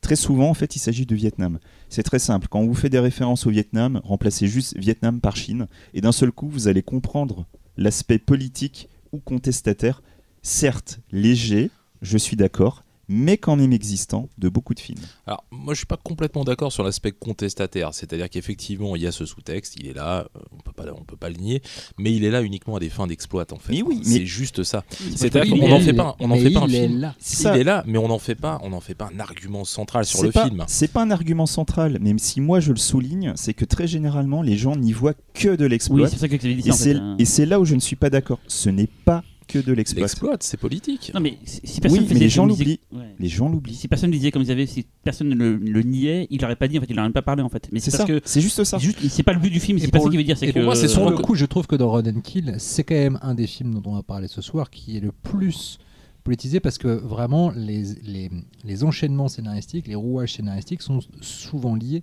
Très 0.00 0.16
souvent, 0.16 0.48
en 0.48 0.54
fait, 0.54 0.76
il 0.76 0.78
s'agit 0.78 1.06
du 1.06 1.16
Vietnam. 1.16 1.58
C'est 1.88 2.04
très 2.04 2.20
simple. 2.20 2.46
Quand 2.48 2.60
on 2.60 2.66
vous 2.66 2.74
fait 2.74 2.90
des 2.90 3.00
références 3.00 3.46
au 3.46 3.50
Vietnam, 3.50 4.00
remplacez 4.04 4.46
juste 4.46 4.76
Vietnam 4.76 5.20
par 5.20 5.36
Chine. 5.36 5.66
Et 5.94 6.00
d'un 6.00 6.12
seul 6.12 6.30
coup, 6.30 6.48
vous 6.48 6.68
allez 6.68 6.82
comprendre 6.82 7.46
l'aspect 7.76 8.18
politique 8.18 8.88
ou 9.12 9.18
contestataire, 9.18 10.02
certes 10.42 11.00
léger, 11.10 11.70
je 12.02 12.18
suis 12.18 12.36
d'accord, 12.36 12.84
mais 13.10 13.38
quand 13.38 13.56
même 13.56 13.72
existant 13.72 14.28
de 14.36 14.50
beaucoup 14.50 14.74
de 14.74 14.80
films. 14.80 14.98
Alors, 15.26 15.42
moi, 15.50 15.72
je 15.72 15.78
suis 15.78 15.86
pas 15.86 15.96
complètement 15.96 16.44
d'accord 16.44 16.70
sur 16.72 16.84
l'aspect 16.84 17.10
contestataire. 17.10 17.94
C'est-à-dire 17.94 18.28
qu'effectivement, 18.28 18.96
il 18.96 19.02
y 19.02 19.06
a 19.06 19.12
ce 19.12 19.24
sous-texte, 19.24 19.76
il 19.80 19.86
est 19.86 19.94
là, 19.94 20.26
euh, 20.36 20.40
on 20.52 20.58
peut 20.58 20.72
pas, 20.72 20.84
on 20.94 21.04
peut 21.04 21.16
pas 21.16 21.30
le 21.30 21.36
nier, 21.36 21.62
mais 21.98 22.12
il 22.14 22.22
est 22.24 22.30
là 22.30 22.42
uniquement 22.42 22.76
à 22.76 22.80
des 22.80 22.90
fins 22.90 23.06
d'exploit, 23.06 23.46
en 23.50 23.56
fait. 23.58 23.72
Mais 23.72 23.80
oui, 23.82 24.00
c'est 24.02 24.18
mais- 24.18 24.26
juste 24.26 24.62
ça. 24.62 24.84
C'est 24.90 25.16
C'est-à-dire 25.16 25.54
qu'on 25.58 25.68
n'en 25.68 25.80
fait 25.80 25.94
pas, 25.94 26.16
on 26.20 26.26
en 26.30 26.34
Mais 26.36 26.42
fait 26.42 26.50
pas 26.50 26.60
un 26.60 26.66
il 26.66 26.74
est 26.74 26.86
film. 26.86 27.00
là. 27.00 27.14
Il 27.40 27.46
est 27.60 27.64
là, 27.64 27.82
mais 27.86 27.96
on 27.96 28.08
n'en 28.08 28.18
fait 28.18 28.34
pas, 28.34 28.60
on 28.62 28.74
en 28.74 28.80
fait 28.80 28.94
pas 28.94 29.08
un 29.14 29.20
argument 29.20 29.64
central 29.64 30.04
sur 30.04 30.22
le 30.22 30.30
pas- 30.30 30.44
film. 30.44 30.64
C'est 30.68 30.92
pas 30.92 31.00
un 31.02 31.10
argument 31.10 31.46
central, 31.46 31.98
même 32.02 32.18
si 32.18 32.42
moi 32.42 32.60
je 32.60 32.72
le 32.72 32.78
souligne, 32.78 33.32
c'est 33.36 33.54
que 33.54 33.64
très 33.64 33.86
généralement 33.86 34.42
les 34.42 34.58
gens 34.58 34.76
n'y 34.76 34.92
voient 34.92 35.14
que 35.32 35.56
de 35.56 35.64
Oui, 35.64 35.70
l'exploit. 35.70 36.08
c'est 36.08 36.18
ça 36.18 36.28
que 36.28 36.36
c'est 36.38 36.54
fait, 36.72 36.94
hein. 36.96 37.16
et 37.18 37.24
c'est 37.24 37.46
là 37.46 37.58
où 37.58 37.64
je 37.64 37.74
ne 37.74 37.80
suis 37.80 37.96
pas 37.96 38.10
d'accord. 38.10 38.38
Ce 38.48 38.68
n'est 38.68 38.86
pas 39.06 39.24
que 39.48 39.58
de 39.58 39.72
l'exploit. 39.72 40.02
L'exploit, 40.02 40.36
c'est 40.40 40.56
politique. 40.56 41.10
Non, 41.14 41.20
mais 41.20 41.38
si 41.44 41.80
personne 41.80 42.00
Oui, 42.02 42.06
mais 42.12 42.20
les 42.20 42.28
gens 42.28 42.46
l'oublient. 42.46 42.78
Ouais. 42.92 43.14
Les 43.18 43.28
gens 43.28 43.48
l'oublient. 43.48 43.74
Si 43.74 43.88
personne 43.88 44.10
disait 44.12 44.30
comme 44.30 44.42
ils 44.42 44.50
avaient, 44.52 44.66
si 44.66 44.86
personne 45.02 45.28
ne 45.30 45.34
le, 45.34 45.56
le 45.56 45.82
niait, 45.82 46.26
il 46.30 46.40
l'aurait 46.40 46.54
pas 46.56 46.68
dit. 46.68 46.78
En 46.78 46.80
fait, 46.82 46.86
il 46.90 46.94
n'aurait 46.94 47.06
même 47.08 47.12
pas 47.12 47.22
parlé 47.22 47.42
en 47.42 47.48
fait. 47.48 47.68
Mais 47.72 47.80
C'est 47.80 47.90
c'est 47.90 47.96
ça. 47.96 48.06
C'est 48.24 48.40
juste 48.40 48.62
ça. 48.62 48.78
c'est 48.78 48.84
juste, 48.84 48.98
c'est 49.08 49.22
pas 49.24 49.32
le 49.32 49.40
but 49.40 49.50
du 49.50 49.58
film. 49.58 49.78
Et 49.78 49.80
C'est 49.80 49.90
pas 49.90 49.98
ça 49.98 50.04
le- 50.04 50.10
qu'il 50.10 50.18
veut 50.18 50.24
dire. 50.24 50.38
C'est 50.38 50.46
Et 50.46 50.52
que 50.52 50.58
pour 50.58 50.62
moi, 50.66 50.76
c'est 50.76 50.86
sur 50.88 51.08
le 51.10 51.16
coup, 51.16 51.34
je 51.34 51.46
trouve 51.46 51.66
que 51.66 51.74
dans 51.76 51.90
Run 51.90 52.04
and 52.06 52.20
Kill, 52.22 52.54
c'est 52.58 52.84
quand 52.84 52.94
même 52.94 53.18
un 53.22 53.34
des 53.34 53.46
films 53.46 53.74
dont 53.80 53.90
on 53.90 53.94
va 53.94 54.02
parler 54.02 54.28
ce 54.28 54.40
soir 54.42 54.70
qui 54.70 54.96
est 54.96 55.00
le 55.00 55.10
plus 55.12 55.78
politisé 56.24 56.60
parce 56.60 56.76
que 56.76 56.88
vraiment 56.88 57.50
les, 57.56 57.84
les, 58.04 58.30
les 58.64 58.84
enchaînements 58.84 59.28
scénaristiques, 59.28 59.86
les 59.88 59.94
rouages 59.94 60.34
scénaristiques 60.34 60.82
sont 60.82 61.00
souvent 61.22 61.74
liés 61.74 62.02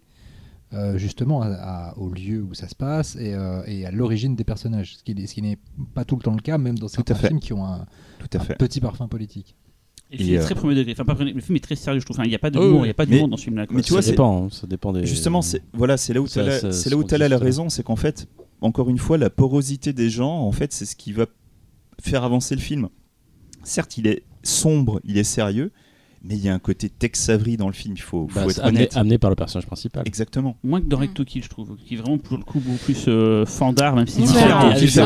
euh, 0.76 0.98
justement 0.98 1.42
à- 1.42 1.48
à- 1.54 1.98
au 1.98 2.10
lieu 2.10 2.42
où 2.44 2.54
ça 2.54 2.68
se 2.68 2.76
passe 2.76 3.16
et, 3.16 3.34
euh, 3.34 3.64
et 3.66 3.86
à 3.86 3.92
l'origine 3.92 4.36
des 4.36 4.44
personnages, 4.44 4.98
ce 4.98 5.04
qui, 5.04 5.16
n'est- 5.16 5.26
ce 5.28 5.34
qui 5.34 5.42
n'est 5.42 5.58
pas 5.94 6.06
tout 6.06 6.16
le 6.16 6.22
temps 6.22 6.34
le 6.34 6.42
cas, 6.42 6.58
même 6.58 6.78
dans 6.78 6.88
certains 6.88 7.16
films 7.16 7.40
qui 7.40 7.54
ont 7.54 7.66
un, 7.66 7.86
Tout 8.20 8.38
à 8.38 8.42
un 8.42 8.44
fait. 8.44 8.56
petit 8.58 8.82
parfum 8.82 9.08
politique. 9.08 9.56
Et 10.12 10.38
euh, 10.38 10.42
très 10.44 10.54
premier 10.56 10.76
degré. 10.76 10.92
Enfin, 10.92 11.04
pas 11.06 11.16
premier- 11.16 11.34
le 11.34 11.42
film 11.42 11.56
est 11.56 11.60
très 11.62 11.76
sérieux, 11.76 12.00
je 12.00 12.06
trouve. 12.06 12.18
Enfin, 12.18 12.26
Il 12.26 12.30
n'y 12.30 12.36
a 12.36 12.40
pas 12.40 12.52
de 12.52 12.60
Oh, 12.60 12.64
il 12.64 12.74
oui. 12.76 12.82
n'y 12.84 12.90
a 12.90 12.94
pas 12.94 13.06
Mais- 13.06 13.16
d'humour 13.16 13.28
dans 13.30 13.38
ce 13.38 13.44
film-là. 13.46 13.66
mais 13.72 13.82
tu 13.82 13.92
vois, 13.92 14.02
ça 14.02 14.06
c'est- 14.08 14.12
dépend, 14.12 14.46
hein, 14.46 14.50
ça 14.52 14.68
dépend 14.68 14.94
des. 14.94 15.06
Justement, 15.06 15.42
c'est 15.42 15.64
voilà, 15.74 15.98
c'est 15.98 16.14
là 16.14 16.22
où 16.22 16.28
tu 16.28 16.40
as, 16.40 16.60
ça- 16.60 16.72
c'est 16.72 16.90
ce 16.90 16.90
là 16.90 16.98
où 16.98 17.04
la 17.10 17.38
raison, 17.40 17.70
c'est 17.70 17.82
qu'en 17.84 17.96
fait, 17.96 18.28
encore 18.62 18.90
une 18.90 19.00
fois, 19.00 19.18
la 19.18 19.30
porosité 19.32 19.94
des 19.94 20.10
gens, 20.10 20.40
en 20.42 20.52
fait, 20.52 20.72
c'est 20.74 20.86
ce 20.86 20.96
qui 20.96 21.12
va 21.12 21.26
faire 22.02 22.24
avancer 22.24 22.54
le 22.56 22.62
film. 22.62 22.90
Certes, 23.64 23.98
il 23.98 24.06
est 24.08 24.24
sombre, 24.44 25.02
il 25.06 25.18
est 25.18 25.24
sérieux, 25.24 25.72
mais 26.28 26.36
il 26.36 26.44
y 26.44 26.50
a 26.50 26.54
un 26.54 26.60
côté 26.60 26.90
Tex 26.90 27.30
Avery 27.30 27.58
dans 27.58 27.68
le 27.68 27.74
film. 27.74 27.94
Il 27.98 28.02
faut, 28.02 28.28
faut 28.28 28.40
Bah, 28.40 28.46
être 28.50 28.60
amené, 28.62 28.78
honnête. 28.80 28.98
amené 28.98 29.18
par 29.18 29.30
le 29.30 29.36
personnage 29.36 29.66
principal. 29.68 30.04
Exactement. 30.06 30.58
Moins 30.64 30.82
que 30.82 30.88
dans 30.88 30.98
Mm. 30.98 31.02
Recto 31.02 31.24
Kill, 31.26 31.44
je 31.44 31.50
trouve. 31.50 31.76
Qui 31.86 31.94
est 31.94 31.98
vraiment 31.98 32.18
pour 32.18 32.38
le 32.38 32.44
coup 32.44 32.60
beaucoup 32.60 32.78
plus 32.84 33.06
euh, 33.08 33.46
fandard, 33.46 33.96
même 33.96 34.08
si 34.08 34.22
Ouais, 34.22 34.28
c'est 34.28 35.02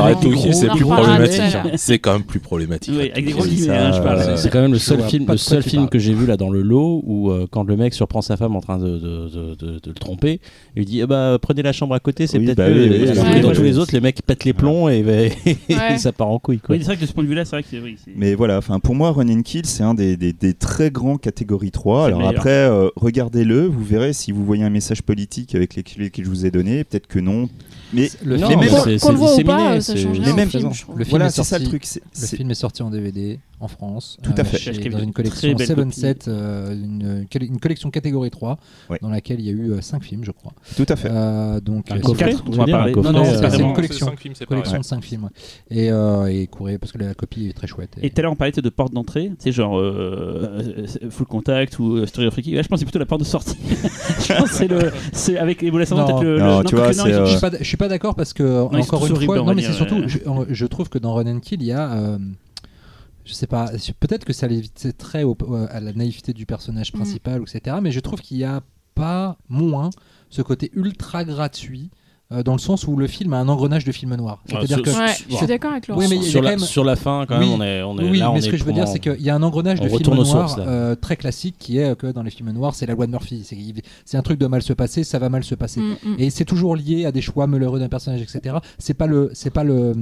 ouais, 0.00 0.14
tout, 0.20 0.30
gros, 0.30 0.52
c'est 0.52 0.68
plus 0.68 0.84
gros 0.84 0.94
problématique. 0.94 1.38
baratel. 1.40 1.72
C'est 1.78 1.98
quand 1.98 2.12
même 2.14 2.24
plus 2.24 2.40
problématique. 2.40 2.94
Hein, 2.98 4.36
C'est 4.36 4.50
quand 4.50 4.60
même 4.62 4.72
le 4.72 4.78
seul 4.78 5.02
film, 5.02 5.26
le 5.28 5.36
seul 5.36 5.62
film 5.62 5.88
que 5.88 5.98
j'ai 5.98 6.14
vu 6.14 6.26
là 6.26 6.36
dans 6.36 6.50
le 6.50 6.62
lot 6.62 7.02
où 7.06 7.30
euh, 7.30 7.46
quand 7.50 7.62
le 7.64 7.76
mec 7.76 7.94
surprend 7.94 8.22
sa 8.22 8.36
femme 8.36 8.56
en 8.56 8.60
train 8.60 8.78
de, 8.78 9.00
le 9.86 9.92
tromper, 9.94 10.40
il 10.74 10.80
lui 10.80 10.84
dit 10.86 11.00
eh 11.00 11.06
bah, 11.06 11.38
prenez 11.40 11.62
la 11.62 11.72
chambre 11.72 11.94
à 11.94 12.00
côté, 12.00 12.26
c'est 12.26 12.38
peut-être 12.38 12.56
bah 12.56 12.68
mieux. 12.70 13.40
dans 13.42 13.52
tous 13.52 13.62
les 13.62 13.78
autres, 13.78 13.92
les 13.94 14.00
mecs 14.00 14.22
pètent 14.22 14.44
les 14.44 14.52
plombs 14.52 14.88
et, 14.88 15.02
Ouais. 15.68 15.98
ça 15.98 16.12
part 16.12 16.28
en 16.28 16.38
couille. 16.38 16.60
Oui, 16.68 16.78
c'est 16.78 16.84
vrai 16.86 16.96
que 16.96 17.02
de 17.02 17.06
ce 17.06 17.12
point 17.12 17.24
de 17.24 17.28
vue-là, 17.28 17.44
c'est 17.44 17.56
vrai 17.56 17.62
que 17.62 17.68
c'est. 17.70 17.80
C'est- 18.04 18.12
Mais 18.16 18.34
voilà, 18.34 18.58
enfin 18.58 18.80
pour 18.80 18.94
moi, 18.94 19.12
Run 19.12 19.28
and 19.28 19.42
Kill, 19.42 19.66
c'est 19.66 19.82
un 19.82 19.94
des 19.94 20.16
très 20.64 20.90
grands 20.90 21.16
catégories 21.18 21.70
3. 21.70 22.00
C'est 22.02 22.06
Alors 22.08 22.18
meilleur. 22.20 22.34
après, 22.36 22.50
euh, 22.50 22.88
regardez-le, 22.96 23.66
vous 23.66 23.84
verrez 23.84 24.12
si 24.12 24.32
vous 24.32 24.44
voyez 24.44 24.64
un 24.64 24.70
message 24.70 25.02
politique 25.02 25.54
avec 25.54 25.74
les 25.74 25.82
clés 25.82 26.10
que 26.10 26.22
je 26.24 26.28
vous 26.28 26.46
ai 26.46 26.50
donné, 26.50 26.84
peut-être 26.84 27.06
que 27.06 27.18
non. 27.18 27.48
Mais 27.92 28.10
Le 28.24 28.36
même 28.38 28.60
est 28.62 28.68
sorti- 28.68 28.98
film 32.36 32.50
est 32.50 32.54
sorti 32.54 32.82
en 32.82 32.90
DVD. 32.90 33.38
En 33.60 33.68
France. 33.68 34.16
Tout 34.22 34.32
à 34.36 34.44
fait. 34.44 34.58
chez- 34.58 34.88
dans 34.88 34.98
une 34.98 35.12
collection 35.12 35.52
copie. 35.52 35.64
7-7, 35.64 36.28
euh, 36.28 36.72
une, 36.72 37.26
une 37.40 37.60
collection 37.60 37.90
catégorie 37.90 38.30
3, 38.30 38.58
Ouais. 38.90 38.98
dans 39.00 39.08
laquelle 39.08 39.40
il 39.40 39.46
y 39.46 39.48
a 39.48 39.52
eu 39.52 39.80
5 39.80 40.02
films, 40.02 40.24
je 40.24 40.30
crois. 40.30 40.52
Tout 40.76 40.86
à 40.88 40.96
fait. 40.96 41.08
Euh, 41.10 41.60
donc, 41.60 41.90
Un 41.90 41.96
euh, 41.96 42.00
coffret, 42.00 42.30
quatre, 42.30 42.44
tu 42.44 42.48
on 42.48 42.52
veux 42.52 42.58
va 42.58 42.66
parler. 42.66 42.92
Non, 42.94 43.12
non, 43.12 43.24
euh, 43.24 43.50
c'est 43.50 43.60
une 43.60 43.72
collection. 43.72 44.06
cinq 44.06 44.20
films 44.20 44.34
séparés. 44.34 44.60
collection 44.60 44.78
de 44.78 44.84
5 44.84 45.02
films. 45.02 45.30
Et, 45.70 45.90
euh, 45.90 46.26
et 46.26 46.46
courez, 46.46 46.78
parce 46.78 46.92
que 46.92 46.98
la 46.98 47.14
copie 47.14 47.48
est 47.48 47.52
très 47.52 47.66
chouette. 47.66 47.96
Et 48.02 48.10
tout 48.10 48.18
à 48.18 48.22
l'heure, 48.22 48.32
on 48.32 48.36
parlait 48.36 48.52
de 48.52 48.68
porte 48.68 48.92
d'entrée, 48.92 49.32
c'est 49.38 49.52
genre 49.52 49.78
euh, 49.78 50.62
euh, 50.78 51.10
Full 51.10 51.26
Contact 51.26 51.78
ou 51.78 51.96
euh, 51.96 52.06
Story 52.06 52.26
of 52.26 52.34
Ricky. 52.34 52.52
Là, 52.52 52.62
je 52.62 52.68
pense 52.68 52.76
que 52.76 52.80
c'est 52.80 52.84
plutôt 52.86 52.98
la 52.98 53.06
porte 53.06 53.20
de 53.20 53.26
sortie. 53.26 53.56
je 54.28 54.32
pense 54.32 54.50
que 54.50 54.54
c'est 54.54 54.68
le. 54.68 54.92
C'est 55.12 55.38
avec 55.38 55.62
Ebola 55.62 55.86
peut-être 55.86 56.22
le. 56.22 56.38
Non, 56.38 56.62
tu 56.62 56.76
vois, 56.76 56.86
euh, 56.88 57.26
Je 57.26 57.64
suis 57.64 57.76
pas, 57.76 57.88
d'accord 57.88 58.14
parce 58.14 58.32
que 58.32 58.62
encore 58.62 59.06
une 59.06 59.16
fois, 59.16 59.36
non 59.36 59.54
mais 59.54 59.62
c'est 59.62 59.72
surtout, 59.72 60.02
je, 60.06 60.66
trouve 60.66 60.88
que 60.88 60.98
dans 60.98 61.14
Run 61.14 61.26
and 61.36 61.40
Kill, 61.40 61.62
il 61.62 61.68
y 61.68 61.72
a, 61.72 61.92
euh, 61.92 62.18
je 63.24 63.32
sais 63.32 63.46
pas, 63.46 63.70
peut-être 64.00 64.24
que 64.24 64.32
ça 64.32 64.46
l'évite 64.46 64.96
très 64.98 65.22
au- 65.22 65.36
à 65.70 65.80
la 65.80 65.92
naïveté 65.92 66.32
du 66.32 66.46
personnage 66.46 66.92
Mm. 66.92 66.96
principal, 66.96 67.42
etc. 67.42 67.76
Mais 67.82 67.90
je 67.90 68.00
trouve 68.00 68.20
qu'il 68.20 68.36
y 68.36 68.44
a 68.44 68.62
pas 68.94 69.36
moins 69.48 69.90
ce 70.30 70.42
côté 70.42 70.70
ultra 70.74 71.24
gratuit. 71.24 71.90
euh, 72.32 72.42
dans 72.42 72.54
le 72.54 72.58
sens 72.58 72.86
où 72.88 72.96
le 72.96 73.06
film 73.06 73.34
a 73.34 73.38
un 73.38 73.48
engrenage 73.48 73.84
de 73.84 73.92
film 73.92 74.14
noir. 74.16 74.42
C'est-à-dire 74.46 74.80
que 74.80 74.88
Ouais, 74.88 75.12
sur- 75.12 75.26
je 75.28 75.36
suis 75.36 75.46
d'accord 75.46 75.72
avec 75.72 75.86
Laurent. 75.86 76.00
Oui, 76.00 76.06
mais 76.08 76.22
sur, 76.22 76.40
la, 76.40 76.50
même- 76.50 76.58
sur 76.58 76.82
la 76.82 76.96
fin, 76.96 77.26
quand 77.28 77.38
même, 77.38 77.50
Oui. 77.50 77.54
on 77.58 77.62
est, 77.62 77.82
on 77.82 77.98
est 77.98 78.10
oui, 78.10 78.18
là. 78.18 78.30
on 78.30 78.32
mais 78.32 78.38
est 78.38 78.42
ce 78.42 78.48
que 78.50 78.56
je 78.56 78.64
veux 78.64 78.72
dire, 78.72 78.88
c'est 78.88 78.98
qu'il 78.98 79.20
y 79.20 79.28
a 79.28 79.34
un 79.34 79.42
engrenage 79.42 79.78
de 79.78 79.88
sources, 80.24 80.56
là. 80.56 80.64
euh, 80.66 80.94
très 80.96 81.16
classique 81.16 81.56
qui 81.58 81.76
est 81.78 81.94
que 81.96 82.06
dans 82.06 82.22
les 82.22 82.30
films 82.30 82.50
noirs, 82.52 82.74
c'est 82.74 82.86
la 82.86 82.94
loi 82.94 83.04
de 83.06 83.10
Murphy. 83.10 83.46
C'est 84.06 84.16
un 84.16 84.22
truc 84.22 84.38
de 84.40 84.46
mal 84.46 84.62
se 84.62 84.72
passer, 84.72 85.04
ça 85.04 85.18
va 85.18 85.28
mal 85.28 85.44
se 85.44 85.54
passer. 85.54 85.80
Mm, 85.80 85.96
mm. 86.02 86.14
Et 86.18 86.30
c'est 86.30 86.46
toujours 86.46 86.74
lié 86.76 87.04
à 87.04 87.12
des 87.12 87.20
choix 87.20 87.46
malheureux 87.46 87.78
d'un 87.78 87.90
personnage, 87.90 88.22
etc. 88.22 88.56
C'est 88.78 88.94
pas 88.94 89.06
le, 89.06 89.30
c'est 89.34 89.50
pas 89.50 89.62
le. 89.62 89.92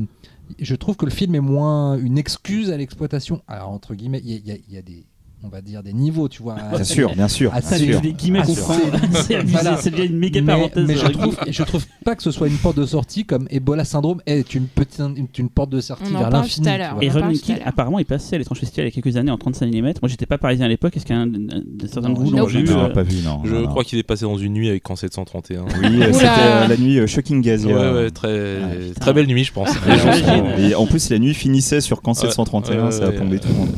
Je 0.59 0.75
trouve 0.75 0.97
que 0.97 1.05
le 1.05 1.11
film 1.11 1.35
est 1.35 1.41
moins 1.41 1.97
une 1.97 2.19
excuse 2.19 2.71
à 2.71 2.77
l'exploitation. 2.77 3.43
Alors 3.47 3.71
entre 3.71 3.95
guillemets, 3.95 4.21
il 4.25 4.31
y, 4.31 4.73
y 4.73 4.77
a 4.77 4.83
des, 4.83 5.07
on 5.45 5.49
va 5.49 5.61
dire 5.61 5.83
des 5.83 5.93
niveaux, 5.93 6.29
tu 6.29 6.43
vois. 6.43 6.55
Bien 6.55 6.85
sûr, 6.85 7.15
bien 7.15 7.29
sûr. 7.29 7.53
Sûr. 7.63 8.01
les 8.03 8.13
guillemets 8.13 8.43
qu'on 8.43 8.55
sûr. 8.55 8.65
prend, 8.65 8.77
c'est 9.15 9.37
abusé, 9.37 9.53
Voilà. 9.53 9.81
devient 9.83 10.07
une 10.07 10.19
méga 10.19 10.41
mais, 10.41 10.53
parenthèse. 10.53 10.87
mais 10.87 10.97
je 10.97 11.07
trouve, 11.07 11.37
je 11.49 11.63
trouve 11.63 11.85
pas 12.05 12.15
que 12.15 12.23
ce 12.23 12.31
soit 12.31 12.49
une 12.49 12.57
porte 12.57 12.77
de 12.77 12.87
sortie 12.87 13.25
comme 13.25 13.47
Ebola 13.51 13.85
syndrome 13.85 14.21
est 14.27 14.55
une 14.55 14.67
petite, 14.67 15.01
une, 15.01 15.27
une 15.37 15.49
porte 15.49 15.71
de 15.71 15.81
sortie 15.81 16.05
On 16.13 16.17
en 16.17 16.19
vers 16.21 16.31
l'infini. 16.31 16.69
Et 16.69 16.71
On 16.71 16.75
en 16.75 17.15
Run 17.15 17.21
parle 17.21 17.25
and 17.25 17.33
tout 17.33 17.39
à 17.39 17.55
Kill, 17.55 17.63
apparemment, 17.65 17.99
est 17.99 18.05
passé 18.05 18.37
à 18.37 18.39
l'étrange 18.39 18.59
festival 18.59 18.87
il 18.87 18.89
y 18.89 18.93
a 18.93 19.03
quelques 19.03 19.17
années 19.17 19.31
en 19.31 19.39
35 19.39 19.67
mm. 19.67 19.81
Moi, 19.83 19.93
j'étais 20.07 20.27
pas 20.27 20.39
parisien 20.39 20.67
à 20.67 20.69
l'époque. 20.69 20.97
Est-ce 20.97 21.07
qu'un 21.07 21.27
vous 21.27 22.31
Non, 22.31 22.43
l'ont 22.43 22.49
j'ai 22.49 22.63
vu 22.63 22.73
Non, 22.73 22.85
euh, 22.85 22.89
pas 22.89 23.03
vu, 23.03 23.23
non. 23.25 23.43
Je 23.45 23.65
crois 23.67 23.85
qu'il 23.85 23.99
est 23.99 24.03
passé 24.05 24.25
dans 24.25 24.37
une 24.37 24.53
nuit 24.53 24.69
avec 24.69 24.83
Camp 24.83 24.97
731. 24.97 25.63
Oui, 25.63 26.01
c'était 26.13 26.27
euh, 26.27 26.69
la 26.69 26.77
nuit 26.77 26.99
euh, 26.99 27.07
Shocking 27.07 27.45
ouais, 27.45 28.11
très, 28.11 28.59
Ah, 28.63 29.01
très 29.01 29.13
belle 29.13 29.27
nuit, 29.27 29.45
je 29.45 29.53
pense. 29.53 29.71
Et 30.59 30.75
en 30.75 30.87
plus, 30.87 31.11
la 31.11 31.19
nuit 31.19 31.35
finissait 31.35 31.81
sur 31.81 32.03
Camp 32.03 32.15
731, 32.15 32.85
Ouais, 32.85 32.91
ça 32.91 33.07
a 33.07 33.13
plombé 33.13 33.39
tout 33.39 33.49
le 33.49 33.55
monde. 33.55 33.71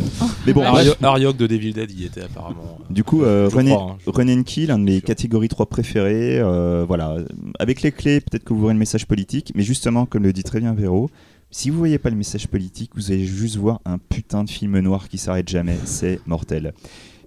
Mais 0.46 0.52
bon, 0.52 0.64
Ariok 1.02 1.36
de 1.36 1.46
Devil 1.54 1.72
Dead 1.72 1.90
y 1.90 2.04
était 2.04 2.22
apparemment. 2.22 2.78
du 2.90 3.04
coup, 3.04 3.22
euh, 3.22 3.48
Run, 3.52 3.64
crois, 3.66 3.96
hein, 4.22 4.42
Kill, 4.42 4.70
un 4.70 4.78
de 4.78 4.84
mes 4.84 5.00
catégories 5.00 5.48
3 5.48 5.66
préférées. 5.66 6.38
euh, 6.40 6.84
voilà, 6.86 7.16
avec 7.58 7.82
les 7.82 7.92
clés, 7.92 8.20
peut-être 8.20 8.44
que 8.44 8.52
vous 8.52 8.60
verrez 8.62 8.74
le 8.74 8.78
message 8.78 9.06
politique, 9.06 9.52
mais 9.54 9.62
justement, 9.62 10.06
comme 10.06 10.24
le 10.24 10.32
dit 10.32 10.42
très 10.42 10.60
bien 10.60 10.74
Véro, 10.74 11.10
si 11.50 11.70
vous 11.70 11.78
voyez 11.78 11.98
pas 11.98 12.10
le 12.10 12.16
message 12.16 12.48
politique, 12.48 12.90
vous 12.96 13.12
allez 13.12 13.24
juste 13.24 13.56
voir 13.56 13.80
un 13.84 13.98
putain 13.98 14.42
de 14.42 14.50
film 14.50 14.78
noir 14.80 15.08
qui 15.08 15.18
s'arrête 15.18 15.48
jamais. 15.48 15.76
C'est 15.84 16.18
mortel. 16.26 16.74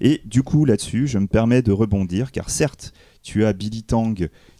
Et 0.02 0.22
du 0.26 0.44
coup, 0.44 0.66
là-dessus, 0.66 1.08
je 1.08 1.18
me 1.18 1.28
permets 1.28 1.62
de 1.62 1.72
rebondir, 1.72 2.34
car 2.34 2.50
certes, 2.50 2.94
tu 3.24 3.46
as 3.46 3.54
Billy 3.54 3.84
Tang, 3.84 4.16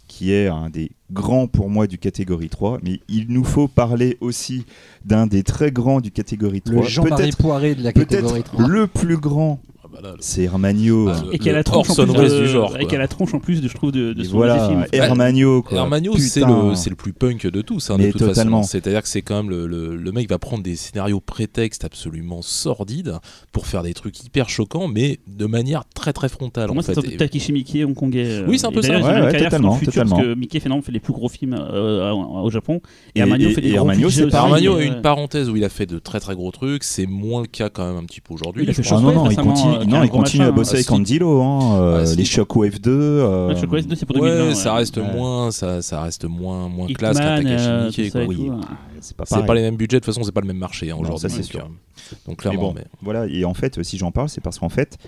qui 0.08 0.32
est 0.32 0.48
un 0.48 0.70
des 0.70 0.90
grands 1.12 1.46
pour 1.46 1.70
moi 1.70 1.86
du 1.86 1.98
catégorie 1.98 2.48
3, 2.48 2.78
mais 2.82 3.00
il 3.08 3.26
nous 3.28 3.44
faut 3.44 3.68
parler 3.68 4.16
aussi 4.20 4.64
d'un 5.04 5.26
des 5.26 5.42
très 5.42 5.70
grands 5.70 6.00
du 6.00 6.10
catégorie 6.10 6.62
3. 6.62 6.82
Le 6.82 6.88
Jean-Marie 6.88 7.30
Poiré 7.38 7.74
de 7.74 7.84
la 7.84 7.92
catégorie 7.92 8.42
peut-être 8.42 8.52
3. 8.52 8.66
le 8.66 8.86
plus 8.86 9.18
grand, 9.18 9.60
bah 9.92 9.98
là, 10.02 10.10
le- 10.12 10.16
c'est 10.20 10.42
Hermanio. 10.42 11.08
Ah, 11.08 11.22
Et 11.32 11.38
qui 11.38 11.50
a 11.50 11.62
tronche 11.64 11.88
en 11.90 11.92
Orson 11.92 12.06
plus 12.06 12.18
Welles 12.22 12.30
de, 12.30 12.42
du 12.42 12.48
genre, 12.48 12.76
et 12.78 12.86
qui 12.86 12.94
a 12.94 12.98
la 12.98 13.08
tronche 13.08 13.34
en 13.34 13.40
plus 13.40 13.60
de 13.60 13.68
je 13.68 13.74
trouve 13.74 13.92
de, 13.92 14.12
de 14.12 14.22
son 14.24 14.32
voilà, 14.36 14.68
film. 14.68 14.86
Hermanio. 14.92 15.62
quoi. 15.62 15.78
Hermanio, 15.78 16.16
c'est 16.18 16.40
le, 16.40 16.74
c'est 16.74 16.90
le 16.90 16.96
plus 16.96 17.12
punk 17.12 17.46
de 17.46 17.60
tous, 17.62 17.90
hein, 17.90 17.98
de 17.98 18.10
toute 18.10 18.20
totalement. 18.20 18.58
façon. 18.62 18.70
C'est-à-dire 18.72 19.02
que 19.02 19.08
c'est 19.08 19.22
quand 19.22 19.36
même 19.36 19.50
le, 19.50 19.66
le, 19.66 19.96
le 19.96 20.12
mec 20.12 20.28
va 20.28 20.38
prendre 20.38 20.62
des 20.62 20.76
scénarios 20.76 21.20
prétextes 21.20 21.84
absolument 21.84 22.42
sordides 22.42 23.14
pour 23.52 23.66
faire 23.66 23.82
des 23.82 23.94
trucs 23.94 24.22
hyper 24.24 24.48
choquants, 24.48 24.88
mais 24.88 25.20
de 25.26 25.46
manière 25.46 25.84
très 25.94 26.12
très 26.12 26.28
frontale. 26.28 26.66
Pour 26.66 26.72
en 26.72 26.74
moi, 26.74 26.82
fait. 26.82 26.94
c'est 26.94 27.06
un 27.06 27.10
Et- 27.10 27.16
Takeshi 27.16 27.52
Miike 27.52 27.78
hongkongais. 27.86 28.24
euh, 28.42 28.46
Oui, 28.48 28.58
c'est 28.58 28.66
un 28.66 28.72
peu 28.72 28.82
ça. 28.82 28.98
Ouais, 28.98 29.02
ouais, 29.02 29.38
totalement, 29.38 29.74
futur, 29.74 29.92
totalement. 29.94 30.16
Parce 30.16 30.28
que 30.28 30.34
Miike 30.34 30.60
finalement 30.60 30.82
fait 30.82 30.92
les 30.92 31.00
plus 31.00 31.12
gros 31.12 31.28
films 31.28 31.54
euh, 31.58 32.12
au 32.12 32.50
Japon. 32.50 32.80
Et 33.14 33.20
et- 33.20 33.54
fait 33.54 33.60
des 33.60 33.70
gros 33.72 33.86
pareil. 33.86 34.34
Armagno 34.34 34.74
a 34.74 34.78
euh, 34.78 34.84
une 34.86 35.02
parenthèse 35.02 35.48
où 35.50 35.56
il 35.56 35.64
a 35.64 35.68
fait 35.68 35.86
de 35.86 35.98
très 35.98 36.20
très 36.20 36.34
gros 36.34 36.50
trucs, 36.50 36.84
c'est 36.84 37.06
moins 37.06 37.42
le 37.42 37.46
cas 37.46 37.68
quand 37.70 37.86
même 37.86 37.96
un 37.96 38.04
petit 38.04 38.20
peu 38.20 38.34
aujourd'hui. 38.34 38.64
Il 38.64 38.70
a 38.70 38.72
fait 38.72 38.82
Ah 38.90 39.00
non, 39.00 39.12
non, 39.12 39.30
il 39.30 39.36
continue, 39.36 39.77
euh, 39.80 39.84
non, 39.84 40.02
il 40.02 40.10
continue 40.10 40.40
machin, 40.40 40.52
à 40.52 40.52
bosser 40.54 40.70
hein. 40.70 40.74
avec 40.76 40.86
Ah. 40.90 40.94
Andilo, 40.94 41.42
hein, 41.42 41.80
euh, 41.80 41.98
Ah, 42.02 42.06
si. 42.06 42.16
les 42.16 42.24
Shockwave 42.24 42.80
2. 42.80 42.90
euh, 42.90 43.48
Ouais, 43.48 43.60
Shockwave 43.60 43.86
2, 43.86 43.94
c'est 43.96 44.06
pour 44.06 44.16
Ouais, 44.16 44.30
2020. 44.30 44.54
ça 44.54 44.72
ouais. 44.72 44.78
reste 44.78 44.96
Ouais. 44.96 45.12
moins, 45.14 45.50
ça, 45.50 45.82
ça 45.82 46.02
reste 46.02 46.24
moins, 46.24 46.68
moins 46.68 46.86
classe 46.88 47.18
qu'un 47.18 47.36
Takashi 47.42 47.64
euh, 47.68 47.84
Miike, 47.90 48.12
ça 48.12 48.24
Oui, 48.24 48.36
ouais. 48.50 48.56
c'est 49.00 49.16
pas 49.16 49.24
pas 49.24 49.54
les 49.54 49.62
mêmes 49.62 49.76
budgets, 49.76 49.96
de 49.96 50.04
toute 50.04 50.12
façon, 50.14 50.24
c'est 50.24 50.32
pas 50.32 50.40
le 50.40 50.46
même 50.46 50.58
marché 50.58 50.90
hein, 50.90 50.96
aujourd'hui. 50.98 51.20
ça, 51.20 51.28
c'est 51.28 51.42
donc, 51.42 51.50
sûr. 51.50 51.60
euh, 51.60 51.64
Donc 51.64 52.16
Mais 52.28 52.34
clairement, 52.36 52.60
bon, 52.68 52.74
mais- 52.76 52.84
voilà, 53.02 53.26
et 53.26 53.44
en 53.44 53.54
fait, 53.54 53.82
si 53.82 53.98
j'en 53.98 54.10
parle, 54.10 54.28
c'est 54.28 54.40
parce 54.40 54.58
qu'en 54.58 54.68
fait, 54.68 54.98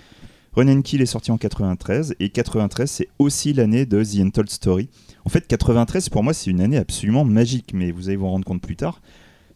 Run 0.55 0.67
and 0.67 0.81
Kill 0.81 1.01
est 1.01 1.05
sorti 1.05 1.31
en 1.31 1.37
93, 1.37 2.13
et 2.19 2.29
93, 2.29 2.89
c'est 2.91 3.07
aussi 3.19 3.53
l'année 3.53 3.85
de 3.85 4.03
The 4.03 4.19
Untold 4.19 4.49
Story. 4.49 4.89
En 5.23 5.29
fait, 5.29 5.47
93, 5.47 6.09
pour 6.09 6.23
moi, 6.23 6.33
c'est 6.33 6.49
une 6.51 6.59
année 6.61 6.77
absolument 6.77 7.23
magique, 7.23 7.71
mais 7.73 7.91
vous 7.91 8.07
allez 8.09 8.17
vous 8.17 8.25
en 8.25 8.31
rendre 8.31 8.43
compte 8.45 8.61
plus 8.61 8.75
tard. 8.75 9.01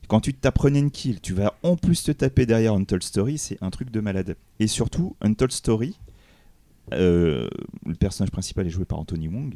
Quand 0.08 0.20
tu 0.22 0.36
Run 0.60 0.76
and 0.76 0.90
Kill, 0.90 1.20
tu 1.22 1.34
vas 1.34 1.54
en 1.64 1.76
plus 1.76 2.04
te 2.04 2.12
taper 2.12 2.46
derrière 2.46 2.74
Untold 2.74 3.04
Story, 3.04 3.38
c'est 3.38 3.58
un 3.62 3.70
truc 3.72 3.92
de 3.92 4.00
malade. 4.00 4.36
Et 4.60 4.68
surtout, 4.68 5.16
Untold 5.22 5.52
Story, 5.52 5.98
euh, 6.94 7.48
le 7.86 7.96
personnage 7.96 8.32
principal 8.32 8.68
est 8.68 8.70
joué 8.70 8.86
par 8.86 9.00
Anthony 9.00 9.28
Wong, 9.28 9.56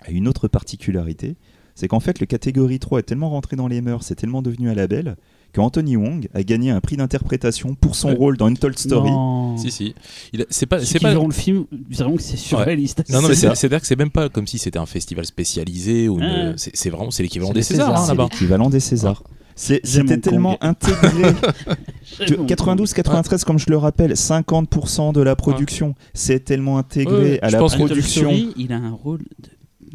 a 0.00 0.10
une 0.10 0.26
autre 0.28 0.48
particularité, 0.48 1.36
c'est 1.74 1.88
qu'en 1.88 2.00
fait, 2.00 2.20
le 2.20 2.26
catégorie 2.26 2.78
3 2.80 2.98
est 2.98 3.02
tellement 3.04 3.30
rentré 3.30 3.56
dans 3.56 3.68
les 3.68 3.80
mœurs, 3.80 4.02
c'est 4.04 4.16
tellement 4.16 4.42
devenu 4.42 4.68
un 4.68 4.74
label, 4.74 5.16
qu'Anthony 5.52 5.96
Wong 5.96 6.28
a 6.34 6.42
gagné 6.42 6.70
un 6.70 6.80
prix 6.80 6.96
d'interprétation 6.96 7.74
pour 7.74 7.94
son 7.96 8.08
Ouais. 8.10 8.14
rôle 8.16 8.36
dans 8.36 8.46
Untold 8.46 8.78
Story. 8.78 9.10
Non. 9.10 9.56
Si, 9.56 9.70
si. 9.70 9.94
Il 10.32 10.42
a- 10.42 10.46
C'est 10.50 10.66
pas, 10.66 10.78
c'est 10.84 10.98
qui 10.98 11.04
pas. 11.04 11.12
le 11.14 11.30
film 11.32 11.64
verront 11.88 12.16
que 12.16 12.22
c'est 12.22 12.36
surréaliste. 12.36 13.02
Non, 13.10 13.20
non, 13.22 13.28
mais 13.28 13.34
C'est 13.34 13.48
ça. 13.48 13.54
c'est-à-dire 13.56 13.80
que 13.80 13.86
c'est 13.86 13.96
même 13.98 14.10
pas 14.12 14.28
comme 14.28 14.46
si 14.46 14.58
c'était 14.58 14.78
un 14.78 14.86
festival 14.86 15.24
spécialisé 15.26 16.08
ou 16.08 16.18
une- 16.18 16.24
Ah. 16.24 16.52
c'est 16.56 16.76
c'est 16.76 16.90
vraiment 16.90 17.10
c'est 17.10 17.24
l'équivalent 17.24 17.50
C'est 17.50 17.54
des 17.54 17.62
Césars 17.62 17.96
hein, 17.96 18.02
C'est 18.04 18.08
là-bas. 18.12 18.24
l'équivalent 18.30 18.70
des 18.70 18.78
Césars. 18.80 19.24
C'était 19.60 20.16
tellement 20.18 20.56
Kong. 20.56 20.58
intégré. 20.70 21.32
Tu- 22.26 22.36
Bon. 22.36 22.46
92-93, 22.46 23.44
comme 23.44 23.58
je 23.58 23.70
le 23.70 23.76
rappelle, 23.76 24.12
50% 24.16 25.12
de 25.12 25.20
la 25.20 25.36
production, 25.36 25.94
c'est 26.14 26.40
tellement 26.44 26.78
intégré 26.78 27.32
Ouais, 27.32 27.38
à 27.42 27.48
je 27.48 27.56
la 27.56 27.64
production. 27.64 28.30
Story, 28.30 28.52
il 28.56 28.72
a 28.72 28.76
un 28.76 28.90
rôle 28.90 29.20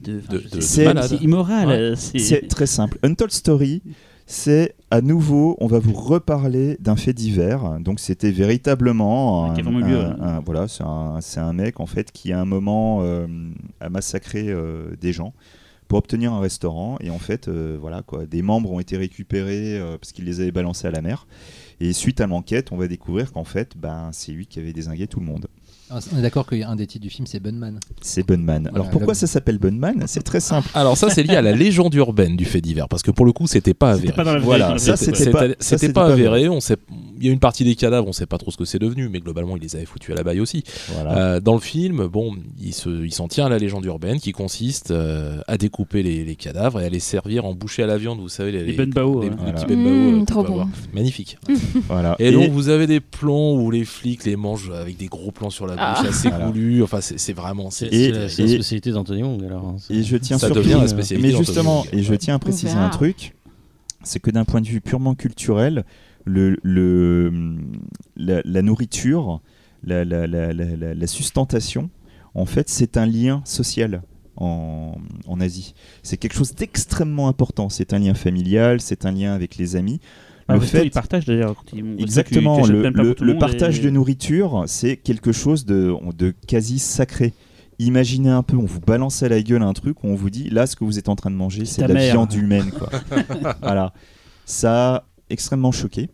de, 0.01 0.21
de, 0.29 0.61
c'est 0.61 0.85
immoral. 1.21 1.67
Ouais. 1.67 1.73
euh, 1.77 1.95
c'est- 1.95 2.47
très 2.47 2.67
simple. 2.67 2.97
Untold 3.03 3.31
Story, 3.31 3.81
c'est 4.27 4.75
à 4.91 5.01
nouveau, 5.01 5.55
on 5.59 5.67
va 5.67 5.79
vous 5.79 5.93
reparler 5.93 6.77
d'un 6.79 6.95
fait 6.95 7.13
divers. 7.13 7.79
Donc 7.79 7.99
c'était 7.99 8.31
véritablement, 8.31 9.53
Qui 9.53 9.61
a 9.61 9.63
un- 9.63 9.71
vraiment 9.71 9.85
eu 9.87 9.89
lieu, 9.89 9.99
un- 9.99 10.11
hein. 10.11 10.17
un- 10.37 10.39
voilà, 10.45 10.67
c'est 10.67 10.83
un, 10.83 11.17
c'est 11.21 11.39
un 11.39 11.53
mec 11.53 11.79
en 11.79 11.85
fait 11.85 12.11
qui 12.11 12.31
à 12.33 12.39
un 12.39 12.45
moment 12.45 12.99
euh, 13.01 13.27
a 13.81 13.89
massacré 13.89 14.45
euh, 14.49 14.95
des 15.01 15.11
gens 15.13 15.33
pour 15.87 15.99
obtenir 15.99 16.33
un 16.33 16.39
restaurant 16.39 16.97
et 16.99 17.09
en 17.09 17.19
fait 17.19 17.47
euh, 17.47 17.77
voilà 17.79 18.01
quoi, 18.01 18.25
des 18.25 18.41
membres 18.41 18.71
ont 18.71 18.79
été 18.79 18.97
récupérés 18.97 19.77
euh, 19.79 19.97
parce 19.97 20.11
qu'il 20.11 20.25
les 20.25 20.41
avait 20.41 20.51
balancés 20.51 20.87
à 20.87 20.91
la 20.91 21.01
mer. 21.01 21.27
Et 21.79 21.93
suite 21.93 22.21
à 22.21 22.27
l'enquête, 22.27 22.71
on 22.71 22.77
va 22.77 22.87
découvrir 22.87 23.31
qu'en 23.33 23.43
fait, 23.43 23.75
ben, 23.77 24.09
c'est 24.13 24.31
lui 24.31 24.47
qui 24.47 24.59
avait 24.59 24.73
désingué 24.73 25.07
tout 25.07 25.19
le 25.19 25.25
monde. 25.25 25.47
Ah, 25.91 25.99
On 26.13 26.17
est 26.17 26.21
d'accord 26.23 26.47
qu'un 26.47 26.75
des 26.75 26.87
titres 26.87 27.03
du 27.03 27.09
film 27.11 27.27
c'est 27.27 27.39
Bunman. 27.39 27.79
C'est 28.01 28.25
Bunman. 28.25 28.67
Alors 28.67 28.71
Voilà, 28.77 28.89
pourquoi 28.91 29.13
ça 29.13 29.27
s'appelle 29.27 29.59
Bunman? 29.59 30.03
C'est 30.07 30.23
très 30.23 30.39
simple. 30.39 30.67
Alors 30.73 30.97
ça 30.97 31.09
c'est 31.09 31.21
lié 31.23 31.35
à 31.35 31.41
la 31.43 31.51
légende 31.55 31.93
urbaine 31.93 32.35
du 32.35 32.45
fait 32.45 32.61
divers 32.61 32.87
parce 32.89 33.03
que 33.03 33.11
pour 33.11 33.25
le 33.25 33.31
coup 33.33 33.45
c'était 33.47 33.73
pas 33.75 33.95
C'était 33.95 34.09
avéré. 34.09 34.15
pas 34.15 34.23
dans 34.23 34.33
la 34.33 34.39
vraie- 34.39 34.45
Voilà, 34.45 34.77
ça, 34.79 34.97
c'était 34.97 35.29
pas- 35.31 35.47
pas 35.49 35.93
pas 35.93 36.11
avéré. 36.13 36.49
On 36.49 36.59
sait, 36.59 36.77
il 37.19 37.25
y 37.27 37.29
a 37.29 37.31
une 37.31 37.39
partie 37.39 37.63
des 37.63 37.75
cadavres, 37.75 38.07
on 38.07 38.13
sait 38.13 38.25
pas 38.25 38.37
trop 38.37 38.49
ce 38.51 38.57
que 38.57 38.65
c'est 38.65 38.79
devenu, 38.79 39.09
mais 39.09 39.19
globalement, 39.19 39.55
il 39.57 39.61
les 39.61 39.75
avait 39.75 39.85
foutus 39.85 40.11
à 40.11 40.15
la 40.17 40.23
baille 40.23 40.39
aussi. 40.39 40.63
Voilà. 40.93 41.17
Euh, 41.17 41.39
dans 41.39 41.53
le 41.53 41.59
film, 41.61 42.07
bon, 42.07 42.35
il 42.59 42.73
se- 42.73 43.07
s'en 43.09 43.27
tient 43.27 43.45
à 43.45 43.49
la 43.49 43.57
légende 43.59 43.85
urbaine 43.85 44.19
qui 44.19 44.31
consiste 44.31 44.89
euh, 44.91 45.39
à 45.47 45.57
découper 45.57 46.01
les, 46.03 46.25
les 46.25 46.35
cadavres 46.35 46.81
et 46.81 46.85
à 46.85 46.89
les 46.89 46.99
servir 46.99 47.45
en 47.45 47.53
bouchée 47.53 47.83
à 47.83 47.87
la 47.87 47.97
viande. 47.97 48.19
Vous 48.19 48.27
savez, 48.29 48.51
les, 48.51 48.63
Les 48.63 48.73
bunbao, 48.73 49.21
les- 49.21 49.29
ouais. 49.29 49.35
les 49.35 49.35
Voilà. 49.37 49.51
petits 49.53 49.65
bunbao, 49.67 49.89
Mmh, 49.91 50.13
euh, 50.15 50.19
qu'on 50.19 50.25
trop 50.25 50.43
bon. 50.43 50.67
Magnifique. 50.93 51.37
voilà. 51.87 52.15
Et, 52.19 52.31
donc, 52.31 52.49
vous 52.49 52.69
avez 52.69 52.87
des 52.87 52.99
plans 52.99 53.53
où 53.53 53.69
les 53.71 53.85
flics 53.85 54.25
les 54.25 54.35
mangent 54.35 54.71
avec 54.71 54.97
des 54.97 55.07
gros 55.07 55.31
plans 55.31 55.49
sur 55.49 55.67
la 55.67 55.74
bouche, 55.75 56.05
Ah. 56.05 56.07
assez. 56.09 56.81
Enfin, 56.83 57.01
c'est 57.01 57.19
c'est 57.19 57.33
vraiment. 57.33 57.69
C'est 57.69 57.89
c'est- 57.89 57.95
Et- 57.95 58.03
c'est 58.13 58.19
la, 58.19 58.29
c'est 58.29 58.41
la 58.43 58.47
et- 58.49 58.53
spécialité 58.55 58.91
d'Anthony 58.91 59.23
Wong 59.23 59.43
alors. 59.43 59.65
hein. 59.65 59.75
Et 59.89 60.03
je 60.03 60.17
tiens 60.17 60.37
Ça 60.37 60.47
surtout- 60.47 60.61
devient 60.61 60.77
la 60.81 60.87
spécialité 60.87 61.27
Mais 61.31 61.35
justement, 61.37 61.85
et 61.91 62.03
je 62.03 62.13
tiens 62.15 62.35
à 62.35 62.39
préciser 62.39 62.73
un 62.73 62.89
truc, 62.89 63.33
c'est 64.03 64.19
que 64.19 64.31
d'un 64.31 64.45
point 64.45 64.61
de 64.61 64.67
vue 64.67 64.81
purement 64.81 65.15
culturel, 65.15 65.85
le, 66.25 66.57
le, 66.63 67.31
la, 68.17 68.41
la 68.43 68.61
nourriture, 68.61 69.41
la, 69.83 70.03
la, 70.05 70.25
la, 70.27 70.53
la, 70.53 70.63
la- 70.75 70.93
la 70.95 71.07
sustentation, 71.07 71.89
en 72.33 72.45
fait, 72.45 72.67
c'est 72.69 72.97
un 72.97 73.05
lien 73.05 73.41
social 73.45 74.01
en, 74.37 74.95
en 75.27 75.39
Asie. 75.39 75.73
C'est 76.03 76.17
quelque 76.17 76.35
chose 76.35 76.53
d'extrêmement 76.55 77.27
important. 77.27 77.69
C'est 77.69 77.93
un 77.93 77.99
lien 77.99 78.13
familial, 78.15 78.81
c'est 78.81 79.05
un 79.05 79.11
lien 79.11 79.33
avec 79.33 79.55
les 79.57 79.75
amis. 79.75 79.99
Ah, 80.47 80.53
le 80.55 80.59
que 80.59 80.65
fait 80.67 80.85
ils 80.85 80.91
partagent 80.91 81.25
d'ailleurs. 81.25 81.55
Exactement, 81.97 82.65
le, 82.65 82.89
le- 83.19 83.37
partage 83.37 83.79
et- 83.79 83.81
de 83.81 83.89
nourriture, 83.89 84.63
c'est 84.67 84.95
quelque 84.97 85.31
chose 85.31 85.65
de, 85.65 85.93
de 86.15 86.33
quasi 86.47 86.77
sacré. 86.79 87.33
Imaginez 87.79 88.29
un 88.29 88.43
peu, 88.43 88.55
on 88.55 88.65
vous 88.65 88.79
balance 88.79 89.23
à 89.23 89.27
la 89.29 89.41
gueule 89.41 89.63
un 89.63 89.73
truc 89.73 90.03
où 90.03 90.07
on 90.07 90.15
vous 90.15 90.29
dit 90.29 90.49
là, 90.49 90.65
ce 90.67 90.75
que 90.75 90.83
vous 90.85 90.97
êtes 90.99 91.09
en 91.09 91.15
train 91.15 91.31
de 91.31 91.35
manger, 91.35 91.65
c'est 91.65 91.81
de 91.81 91.87
la 91.87 91.93
mère. 91.95 92.13
viande 92.13 92.33
humaine. 92.33 92.71
Quoi. 92.71 92.89
voilà. 93.61 93.91
Ça 94.45 94.95
a 94.95 95.03
extrêmement 95.29 95.71
choqué. 95.71 96.09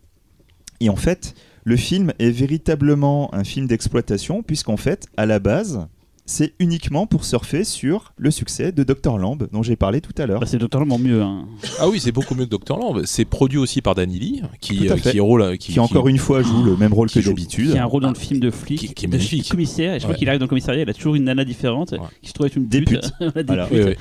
Et 0.79 0.89
en 0.89 0.95
fait, 0.95 1.35
le 1.63 1.75
film 1.75 2.13
est 2.17 2.31
véritablement 2.31 3.31
un 3.35 3.43
film 3.43 3.67
d'exploitation, 3.67 4.41
puisqu'en 4.43 4.77
fait, 4.77 5.05
à 5.17 5.25
la 5.27 5.39
base, 5.39 5.87
c'est 6.25 6.53
uniquement 6.59 7.07
pour 7.07 7.25
surfer 7.25 7.63
sur 7.63 8.13
le 8.17 8.31
succès 8.31 8.71
de 8.71 8.83
Dr. 8.83 9.17
Lamb, 9.17 9.47
dont 9.51 9.63
j'ai 9.63 9.75
parlé 9.75 10.01
tout 10.01 10.13
à 10.17 10.25
l'heure. 10.25 10.39
Bah, 10.39 10.45
c'est 10.45 10.59
totalement 10.59 10.97
mieux. 10.97 11.21
hein. 11.21 11.45
Ah 11.79 11.89
oui, 11.89 11.99
c'est 11.99 12.11
beaucoup 12.11 12.35
mieux 12.35 12.45
que 12.45 12.55
Dr. 12.55 12.77
Lamb. 12.77 13.01
C'est 13.05 13.25
produit 13.25 13.57
aussi 13.57 13.81
par 13.81 13.95
Danny 13.95 14.19
Lee, 14.19 14.41
qui, 14.61 14.87
euh, 14.89 14.95
qui 14.97 15.19
rôle, 15.19 15.57
qui, 15.57 15.73
qui, 15.73 15.79
encore 15.79 16.07
une 16.07 16.17
fois 16.17 16.41
joue 16.41 16.63
le 16.63 16.77
même 16.77 16.93
rôle 16.93 17.09
qui 17.09 17.21
que 17.21 17.25
d'habitude. 17.27 17.71
Qui 17.71 17.77
a 17.77 17.83
un 17.83 17.85
rôle 17.85 18.03
dans 18.03 18.09
le 18.09 18.15
film 18.15 18.39
de 18.39 18.51
flic, 18.51 18.79
qui- 18.79 18.93
qui 18.93 19.05
est 19.05 19.07
de 19.07 19.13
magnifique. 19.13 19.49
commissaire. 19.49 19.93
Et 19.95 19.99
je 19.99 20.03
crois 20.03 20.13
Ouais. 20.13 20.19
qu'il 20.19 20.27
arrive 20.29 20.39
dans 20.39 20.45
le 20.45 20.49
commissariat, 20.49 20.81
il 20.83 20.89
a 20.89 20.93
toujours 20.93 21.15
une 21.15 21.23
nana 21.25 21.43
différente 21.43 21.91
Ouais. 21.93 21.99
qui 22.21 22.29
se 22.29 22.33
trouve 22.33 22.47
être 22.47 22.55
une 22.55 22.67
Des 22.67 22.81
pute. 22.81 23.01
putes. 23.01 23.11
Voilà, 23.19 23.31
des 23.35 23.43
Voilà. 23.43 23.65
putes. 23.67 23.77
Oui, 23.77 23.83
oui. 23.87 23.95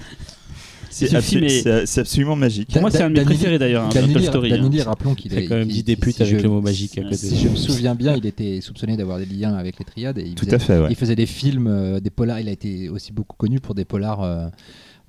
C'est 0.91 1.07
est- 1.13 1.99
absolument 1.99 2.37
magique. 2.37 2.71
Pour 2.73 2.81
moi, 2.81 2.91
c'est 2.91 3.03
un 3.03 3.11
de 3.11 3.19
mes 3.19 3.25
préférés 3.25 3.59
d'ailleurs, 3.59 3.85
hein, 3.85 3.89
Toy 3.91 4.23
Story. 4.25 4.51
Danny 4.51 4.81
hein. 4.81 4.85
Rappelons 4.87 5.15
qu'il 5.15 5.33
est. 5.33 5.47
quand 5.47 5.55
même 5.57 5.69
dit 5.69 5.83
des 5.83 5.95
si 5.95 6.01
putes 6.01 6.19
je- 6.19 6.25
avec 6.25 6.43
le 6.43 6.49
mot 6.49 6.61
magique 6.61 6.99
à 6.99 7.03
côté. 7.03 7.17
Si 7.17 7.37
je 7.39 7.49
me 7.49 7.57
souviens 7.57 7.95
bien, 7.95 8.17
il 8.17 8.27
était 8.27 8.61
soupçonné 8.61 8.97
d'avoir 8.97 9.19
des 9.19 9.27
liens 9.27 9.55
avec 9.55 9.79
les 9.79 9.85
triades. 9.85 10.19
Et 10.19 10.23
il 10.27 10.35
Tout 10.35 10.45
faisait- 10.45 10.57
à 10.57 10.59
fait, 10.59 10.79
ouais. 10.79 10.89
Il 10.91 10.97
faisait 10.97 11.17
des 11.17 11.27
films, 11.27 11.69
euh, 11.69 12.01
des 12.01 12.11
polars. 12.11 12.41
Il 12.41 12.49
a 12.49 12.53
été 12.53 12.89
aussi 12.89 13.13
beaucoup 13.13 13.37
connu 13.37 13.61
pour 13.61 13.75
des 13.75 13.85
polars 13.85 14.23
euh, 14.23 14.49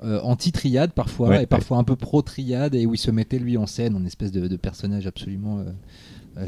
euh, 0.03 0.19
anti-triade 0.21 0.91
parfois, 0.93 1.29
Ouais, 1.29 1.43
et 1.43 1.45
parfois 1.45 1.77
un 1.77 1.83
peu 1.83 1.95
pro-triade, 1.95 2.75
et 2.75 2.85
où 2.85 2.93
il 2.93 2.97
se 2.97 3.11
mettait 3.11 3.37
lui 3.39 3.57
en 3.57 3.67
scène 3.67 3.95
en 3.95 4.05
espèce 4.05 4.31
de, 4.31 4.47
de 4.47 4.55
personnage 4.55 5.05
absolument 5.07 5.59
euh, 5.59 5.63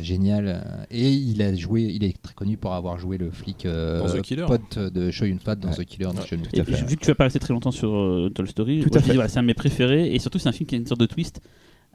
génial. 0.01 0.45
euh, 0.47 0.61
Et 0.91 1.10
il 1.11 1.41
a 1.41 1.53
joué, 1.55 1.84
il 1.84 2.03
est 2.03 2.15
très 2.22 2.34
connu 2.34 2.57
pour 2.57 2.73
avoir 2.73 2.97
joué 2.97 3.18
le 3.18 3.31
flic 3.31 3.65
euh, 3.65 3.99
Dans 3.99 4.07
The 4.14 4.22
Killer. 4.22 4.45
pote 4.47 4.77
de 4.80 5.11
Show 5.11 5.26
Yun 5.26 5.38
Fat 5.43 5.55
dans 5.55 5.69
Ouais. 5.69 5.76
The 5.76 5.85
Killer. 5.85 6.10
vu 6.88 6.95
que 6.95 7.01
tu 7.01 7.07
vas 7.07 7.15
pas 7.15 7.26
rester 7.26 7.39
très 7.39 7.53
longtemps 7.53 7.72
sur 7.72 7.93
euh, 7.93 8.30
Toy 8.34 8.47
Story, 8.47 8.80
Tout 8.81 8.89
moi, 8.89 8.97
à 8.97 8.99
je 8.99 8.99
te 8.99 9.05
fait. 9.05 9.11
dis, 9.11 9.15
voilà, 9.15 9.30
c'est 9.30 9.39
un 9.39 9.43
de 9.43 9.47
mes 9.47 9.53
préférés 9.53 10.14
et 10.14 10.19
surtout 10.19 10.39
c'est 10.39 10.49
un 10.49 10.53
film 10.53 10.68
qui 10.68 10.76
a 10.76 10.77
une 10.77 10.88
sorte 10.88 10.99
de 11.01 11.05
twist 11.05 11.41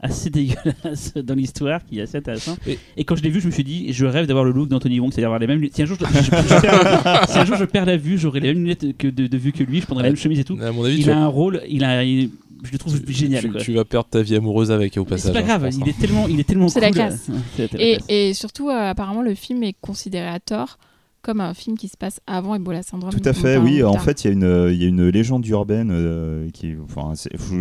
assez 0.01 0.31
dégueulasse 0.31 1.15
dans 1.15 1.35
l'histoire 1.35 1.85
qui 1.85 1.99
est 1.99 2.03
assez 2.03 2.19
intéressant. 2.19 2.57
Et- 2.67 2.79
Et, 2.97 3.05
quand 3.05 3.17
je 3.17 3.23
l'ai 3.23 3.31
vu, 3.31 3.41
je 3.41 3.47
me 3.47 3.51
suis 3.53 3.65
dit, 3.65 3.93
je 3.93 4.07
rêve 4.07 4.27
d'avoir 4.27 4.45
le 4.45 4.53
look 4.53 4.69
d'Anthony 4.69 5.01
Wong, 5.01 5.11
c'est-à-dire 5.13 5.27
avoir 5.29 5.41
les 5.41 5.47
mêmes 5.49 5.59
lunettes. 5.59 5.75
Si 5.75 5.83
un 5.83 5.87
jour 5.87 5.97
je, 6.01 6.05
je- 6.07 6.23
je 6.23 6.61
perds, 6.61 7.25
si 7.29 7.39
un 7.39 7.45
jour 7.45 7.57
je 7.57 7.65
perds 7.65 7.87
la 7.87 7.97
vue, 7.97 8.17
j'aurai 8.17 8.39
les 8.41 8.49
mêmes 8.55 8.63
lunettes 8.63 8.97
que 8.97 9.09
de, 9.09 9.27
de 9.27 9.37
vue 9.37 9.51
que 9.53 9.65
lui, 9.65 9.81
je 9.81 9.87
prendrai 9.87 10.05
la 10.05 10.11
même 10.11 10.17
chemise 10.17 10.39
et 10.39 10.45
tout. 10.45 10.57
À 10.63 10.71
mon 10.71 10.85
avis, 10.85 11.01
Il 11.01 11.11
a 11.11 11.19
un 11.19 11.27
rôle, 11.27 11.63
il 11.69 11.83
a, 11.85 12.05
il- 12.05 12.31
je 12.63 12.73
le 12.73 12.79
trouve 12.79 13.01
tu- 13.03 13.13
génial. 13.13 13.43
tu- 13.43 13.51
quoi. 13.53 13.61
tu 13.61 13.73
vas 13.75 13.85
perdre 13.85 14.09
ta 14.11 14.23
vie 14.23 14.37
amoureuse 14.37 14.71
avec 14.71 14.97
au 14.97 15.05
passage. 15.05 15.33
C'est 15.35 15.39
pas 15.45 15.53
hein, 15.55 15.59
grave, 15.59 15.71
il 15.81 15.89
est 15.89 15.99
tellement, 15.99 16.27
il 16.29 16.41
est 16.41 16.45
tellement 16.45 16.69
C'est 16.69 16.81
la 16.81 16.89
cool. 16.89 16.95
classe. 16.97 17.29
C'est 17.57 17.73
la 17.73 17.99
Et, 18.09 18.35
surtout, 18.35 18.69
euh, 18.71 18.91
apparemment, 18.91 19.23
le 19.23 19.35
film 19.35 19.63
est 19.63 19.75
considéré 19.81 20.27
à 20.29 20.41
tort 20.41 20.79
comme 21.21 21.41
un 21.41 21.53
film 21.53 21.77
qui 21.77 21.89
se 21.89 21.97
passe 21.97 22.21
avant 22.27 22.55
Ebola 22.55 22.83
Syndrome. 22.83 23.11
Tout 23.13 23.29
à 23.29 23.33
fait, 23.33 23.57
oui. 23.59 23.83
ou 23.83 23.87
En 23.87 23.93
tard. 23.95 24.03
fait, 24.05 24.25
il 24.25 24.29
y, 24.29 24.31
a 24.31 24.33
une- 24.33 24.71
il 24.73 24.81
y 24.81 24.85
a 24.85 24.89
une 24.89 25.09
légende 25.09 25.47
urbaine 25.49 25.91
euh, 25.93 26.49
qui, 26.53 26.75
enfin, 26.85 27.13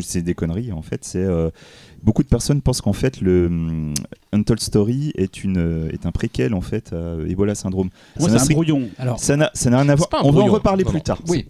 c'est 0.01 0.21
des 0.21 0.33
conneries. 0.35 0.71
En 0.71 0.83
fait, 0.83 1.03
c'est 1.03 1.23
euh, 1.23 1.49
beaucoup 2.03 2.21
de 2.23 2.27
personnes 2.27 2.61
pensent 2.61 2.81
qu'en 2.81 2.93
fait 2.93 3.19
le 3.19 3.47
hum, 3.47 3.93
Untold 4.33 4.59
Story 4.61 5.11
est 5.15 5.43
une 5.43 5.89
est 5.91 6.05
un 6.05 6.11
préquel 6.11 6.53
en 6.53 6.61
fait 6.61 6.93
à 6.93 7.15
Ebola 7.29 7.55
syndrome. 7.55 7.89
Moi, 8.19 8.29
c'est 8.29 8.37
un 8.39 8.45
brouillon. 8.53 8.81
Alors, 8.97 9.19
Ça 9.19 9.35
n'a 9.37 9.49
ça 9.53 9.69
n'a 9.69 9.79
rien 9.81 9.89
à 9.89 9.95
voir. 9.95 10.09
On 10.23 10.31
va 10.31 10.41
en 10.41 10.47
reparler 10.47 10.83
Non, 10.83 10.91
plus 10.91 11.01
tard. 11.01 11.19
oui, 11.27 11.45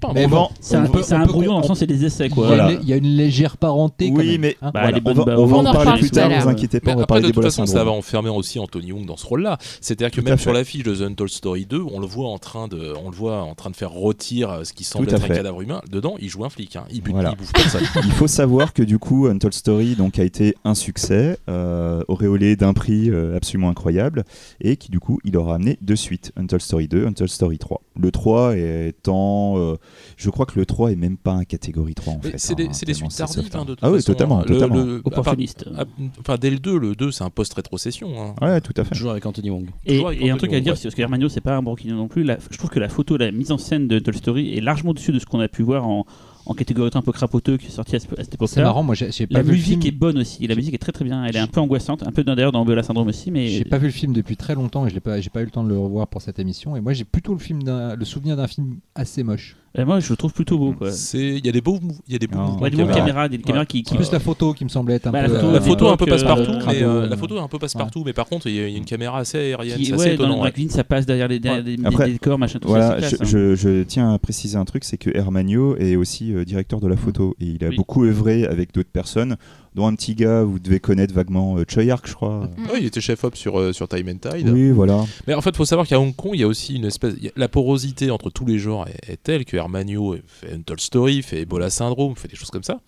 C'est 0.62 0.76
un, 0.76 1.26
brouillon 1.26 1.54
dans 1.54 1.62
le 1.62 1.66
sens, 1.68 1.80
c'est 1.80 1.88
des 1.88 2.06
essais 2.06 2.30
quoi. 2.30 2.46
Il 2.48 2.50
y 2.50 2.54
a 2.54 2.56
Voilà. 2.56 2.72
une- 2.74 2.80
il 2.84 2.90
y, 2.90 2.94
a 2.94 2.96
une 2.98 3.06
légère 3.16 3.58
parenté. 3.58 4.10
quand 4.10 4.18
Oui, 4.18 4.32
même, 4.34 4.42
mais 4.42 4.58
hein. 4.62 4.72
Bah, 4.74 4.90
on 5.38 5.46
va, 5.46 5.58
en 5.58 5.66
en 5.66 5.74
parler 5.74 6.00
plus 6.00 6.12
tard. 6.12 6.30
Ne 6.30 6.40
vous 6.42 6.48
inquiétez 6.50 6.80
pas, 6.80 6.92
on 6.92 6.96
va 6.96 7.02
après, 7.04 7.08
parler 7.08 7.22
de 7.24 7.28
toute 7.28 7.36
d'Ebola 7.36 7.48
façon, 7.50 7.66
ça 7.66 7.72
syndrome. 7.74 7.88
va 7.94 7.98
enfermer 7.98 8.30
aussi 8.30 8.60
Anthony 8.60 8.88
Young 8.88 9.06
dans 9.06 9.18
ce 9.18 9.26
rôle-là. 9.26 9.58
C'est-à-dire 9.82 10.12
que 10.12 10.22
même 10.22 10.38
sur 10.38 10.54
l'affiche 10.54 10.84
de 10.84 10.96
The 10.96 11.02
Untold 11.02 11.32
Story 11.32 11.66
2, 11.66 11.82
on 11.92 12.00
le 12.00 12.06
voit 12.08 12.28
en 12.30 12.38
train 12.38 12.68
de, 12.68 12.94
on 13.04 13.10
le 13.10 13.16
voit 13.16 13.42
en 13.42 13.56
train 13.56 13.70
de 13.70 13.76
faire 13.76 13.92
rôtir 13.92 14.50
euh, 14.52 14.64
ce 14.64 14.74
qui 14.74 14.84
semble 14.84 15.08
être 15.10 15.24
un 15.24 15.28
cadavre 15.28 15.62
humain. 15.62 15.82
Dedans, 15.92 16.16
il 16.20 16.30
joue 16.30 16.46
un 16.46 16.50
flic. 16.50 16.76
hein. 16.76 16.84
Il, 16.92 17.02
bute, 17.02 17.14
Voilà. 17.14 17.32
il 17.34 17.38
bouffe 17.38 17.54
personne. 17.54 17.82
Il 18.04 18.12
faut 18.12 18.28
savoir 18.28 18.74
que 18.74 18.84
du 18.84 19.00
coup, 19.00 19.28
Untold 19.28 19.54
Story 19.54 19.96
donc, 19.96 20.20
a 20.20 20.24
été 20.24 20.56
un 20.64 20.76
succès, 20.76 21.38
euh, 21.50 22.04
auréolé 22.08 22.56
d'un 22.56 22.67
prix 22.74 23.10
euh, 23.10 23.36
absolument 23.36 23.70
incroyable, 23.70 24.24
et 24.62 24.76
qui 24.78 24.90
du 24.92 25.00
coup, 25.00 25.20
il 25.24 25.36
aura 25.38 25.56
amené 25.56 25.78
deux 25.82 25.96
suites, 25.96 26.32
Untold 26.38 26.62
Story 26.62 26.88
2, 26.88 27.06
Untold 27.08 27.30
Story 27.30 27.58
3. 27.58 27.82
Le 28.00 28.12
3 28.12 28.56
étant... 28.58 29.58
euh, 29.58 29.76
je 30.18 30.30
crois 30.30 30.46
que 30.46 30.60
le 30.60 30.66
3 30.66 30.92
est 30.92 30.96
même 30.96 31.18
pas 31.18 31.34
un 31.34 31.44
catégorie 31.44 31.96
3 31.96 32.14
en 32.14 32.20
Mais 32.24 32.32
fait. 32.32 32.38
C'est 32.38 32.54
hein, 32.54 32.56
des, 32.56 32.68
tellement 32.70 33.10
suites 33.10 33.18
tardives 33.18 33.50
hein. 33.56 33.60
hein, 33.60 33.66
de 33.66 33.70
toute 33.76 33.80
Ah 33.84 33.92
oui, 33.92 34.04
totalement, 34.04 34.40
Le- 34.42 34.46
totalement. 34.46 34.76
le- 34.84 35.02
Opportuniste. 35.04 35.66
à 35.68 35.72
part- 35.72 35.84
à- 35.84 36.10
Enfin, 36.20 36.36
dès 36.40 36.50
le 36.50 36.60
2, 36.60 36.78
le 36.78 36.96
2, 36.96 37.12
c'est 37.12 37.24
un 37.24 37.30
post-rétrocession. 37.30 38.10
hein. 38.22 38.36
Ouais, 38.42 38.62
tout 38.62 38.74
à 38.78 38.84
fait. 38.84 38.96
Toujours 38.96 39.12
avec 39.12 39.26
Anthony 39.26 39.50
Wong. 39.50 39.70
Et, 39.86 40.30
un 40.30 40.38
truc 40.38 40.54
à 40.54 40.60
dire, 40.60 40.74
ouais. 40.74 40.78
c'est 40.78 40.84
parce 40.84 40.96
que 40.96 41.02
Hermano, 41.02 41.30
c'est 41.30 41.42
pas 41.42 41.56
un 41.56 41.62
broquignon 41.62 41.96
non 41.96 42.08
plus. 42.08 42.24
La- 42.24 42.38
je 42.52 42.58
trouve 42.58 42.70
que 42.70 42.80
la 42.80 42.90
photo, 42.90 43.18
la 43.18 43.32
mise 43.32 43.52
en 43.52 43.58
scène 43.58 43.88
de 43.88 44.00
Toy 44.00 44.16
Story 44.16 44.58
est 44.58 44.62
largement 44.62 44.92
au-dessus 44.92 45.12
de 45.12 45.20
ce 45.20 45.26
qu'on 45.26 45.40
a 45.40 45.48
pu 45.48 45.64
voir 45.64 45.88
en, 45.88 46.06
en 46.50 46.54
catégorie 46.54 46.90
un 46.94 47.02
peu 47.02 47.12
crapoteux 47.12 47.58
qui 47.58 47.68
est 47.68 47.70
sorti 47.72 47.96
à, 47.96 48.00
ce- 48.00 48.06
à 48.08 48.10
cette 48.10 48.26
C'est 48.26 48.34
époque-là. 48.36 48.64
marrant, 48.64 48.84
moi 48.84 48.96
j'ai 48.96 49.28
pas 49.28 49.38
La 49.38 49.42
vu 49.44 49.50
le 49.52 49.56
musique 49.58 49.82
film. 49.84 49.94
est 49.94 49.98
bonne 49.98 50.18
aussi. 50.18 50.48
La 50.48 50.56
musique 50.56 50.74
est 50.74 50.78
très 50.80 50.92
très 50.92 51.04
bien. 51.06 51.24
Elle 51.26 51.36
est 51.36 51.40
un 51.40 51.48
peu 51.48 51.60
angoissante, 51.60 52.04
un 52.08 52.12
peu 52.12 52.24
d'ailleurs 52.24 52.52
dans 52.52 52.64
Bella 52.66 52.84
Syndrome 52.84 53.08
aussi, 53.08 53.32
mais 53.32 53.48
J'ai 53.48 53.66
pas 53.66 53.78
vu 53.78 53.88
le 53.88 53.92
film 53.92 54.14
depuis 54.14 54.38
très 54.38 54.56
longtemps 54.56 54.86
et 54.86 54.90
je 54.90 54.94
l'ai 54.96 55.00
pas, 55.02 55.20
j'ai 55.22 55.30
pas 55.30 55.42
eu 55.42 55.46
le 55.46 55.52
temps 55.52 55.64
de 55.64 55.70
le 55.70 55.78
revoir 55.78 56.08
pour 56.08 56.22
cette 56.22 56.40
émission. 56.40 56.76
Et 56.76 56.82
moi, 56.82 56.94
j'ai 56.94 57.04
plutôt 57.06 57.34
le 57.34 57.40
film, 57.40 57.60
le 57.66 58.06
souvenir 58.06 58.38
d'un 58.38 58.48
film 58.48 58.78
assez 58.96 59.24
moche. 59.24 59.56
Euh, 59.78 59.86
moi 59.86 60.00
je 60.00 60.10
le 60.10 60.18
trouve 60.18 60.34
plutôt 60.34 60.58
beau. 60.58 60.74
Quoi. 60.74 60.92
C'est- 60.92 61.38
Il 61.38 61.46
y 61.46 61.50
a 61.50 61.52
des 61.52 61.62
beaux, 61.62 61.80
il 62.08 62.14
y 62.14 62.16
a 62.16 62.20
des 62.20 62.28
beaux 62.28 62.40
mouvements 62.40 62.62
Ouais, 62.62 62.70
de 62.70 62.76
des 62.78 62.86
caméras, 62.88 63.30
des 63.30 63.38
caméras 63.38 63.66
qui, 63.66 63.84
qui- 63.84 63.96
Plus 63.96 64.12
la 64.12 64.20
photo 64.20 64.54
qui 64.54 64.64
me 64.64 64.70
semblait 64.70 64.96
être 64.96 65.08
un 65.08 65.12
Bah, 65.12 65.22
la 65.22 65.28
peu. 65.30 65.36
photo, 65.36 65.48
euh, 65.48 65.54
La 65.54 65.62
photo 65.62 65.88
un 65.90 65.98
peu 65.98 66.06
passe-partout, 66.06 66.52
euh, 66.52 66.62
mais 66.68 66.84
euh, 66.84 67.08
la 67.08 67.18
photo 67.18 67.38
est 67.38 67.42
un 67.42 67.48
peu 67.48 67.60
passe-partout, 67.60 68.04
mais 68.06 68.14
par 68.14 68.26
contre 68.28 68.48
il 68.48 68.56
y, 68.56 68.60
a- 68.60 68.68
il 68.68 68.72
y 68.72 68.76
a 68.76 68.78
une 68.78 68.86
caméra 68.86 69.20
assez 69.20 69.38
aérienne, 69.38 69.78
qui- 69.78 69.94
assez 69.94 70.02
ouais, 70.02 70.08
dans, 70.10 70.14
étonnant. 70.14 70.30
dans 70.36 70.40
ouais. 70.40 70.46
la 70.46 70.52
cuisine, 70.52 70.70
ça 70.72 70.84
passe 70.84 71.06
derrière 71.06 71.28
les, 71.28 71.40
derrière 71.40 71.64
des 71.64 71.78
Après, 71.86 72.10
décors, 72.12 72.38
machin, 72.40 72.60
tout 72.60 72.68
Voilà, 72.68 72.90
ça. 72.90 72.96
je, 73.10 73.16
classe, 73.16 73.22
hein. 73.22 73.26
je- 73.26 73.56
je 73.56 73.84
tiens 73.84 74.14
à 74.14 74.18
préciser 74.20 74.58
un 74.58 74.66
truc, 74.66 74.84
c'est 74.84 74.98
que 74.98 75.10
Hermanio 75.16 75.76
est 75.78 75.96
aussi 75.96 76.34
euh, 76.34 76.44
directeur 76.46 76.80
de 76.80 76.88
la 76.88 76.98
photo 76.98 77.36
et 77.40 77.46
il 77.46 77.64
a 77.64 77.70
Oui. 77.70 77.76
beaucoup 77.76 78.04
œuvré 78.04 78.46
avec 78.46 78.74
d'autres 78.74 78.90
personnes, 78.92 79.36
dont 79.78 79.86
un 79.86 79.94
petit 79.94 80.16
gars, 80.16 80.42
vous 80.42 80.58
devez 80.58 80.80
connaître 80.80 81.14
vaguement 81.14 81.56
euh, 81.58 81.64
Choi 81.70 81.84
Ark, 81.92 82.06
je 82.08 82.14
crois. 82.16 82.50
Mm. 82.58 82.72
Ouais, 82.72 82.80
il 82.80 82.86
était 82.88 83.00
chef-op 83.00 83.36
sur, 83.36 83.60
euh, 83.60 83.72
sur 83.74 83.88
Time 83.88 84.10
and 84.10 84.30
Tide. 84.32 84.50
Oui, 84.50 84.72
voilà. 84.72 85.06
Mais 85.28 85.36
en 85.36 85.42
fait, 85.42 85.52
il 85.52 85.56
faut 85.56 85.66
savoir 85.66 85.88
qu'à 85.88 86.00
Hong 86.00 86.16
Kong, 86.16 86.32
il 86.34 86.42
y 86.42 86.44
a 86.44 86.48
aussi 86.48 86.76
une 86.76 86.86
espèce. 86.86 87.14
La 87.36 87.48
porosité 87.48 88.10
entre 88.10 88.32
tous 88.32 88.46
les 88.46 88.58
genres 88.58 88.88
est, 88.88 89.14
est 89.14 89.22
telle 89.22 89.46
que 89.46 89.56
Hermanio 89.56 90.18
fait 90.28 90.52
Untold 90.54 90.80
Story, 90.82 91.22
fait 91.22 91.42
Ebola 91.42 91.70
Syndrome, 91.70 92.16
fait 92.16 92.28
des 92.28 92.36
choses 92.36 92.50
comme 92.50 92.64
ça. 92.64 92.80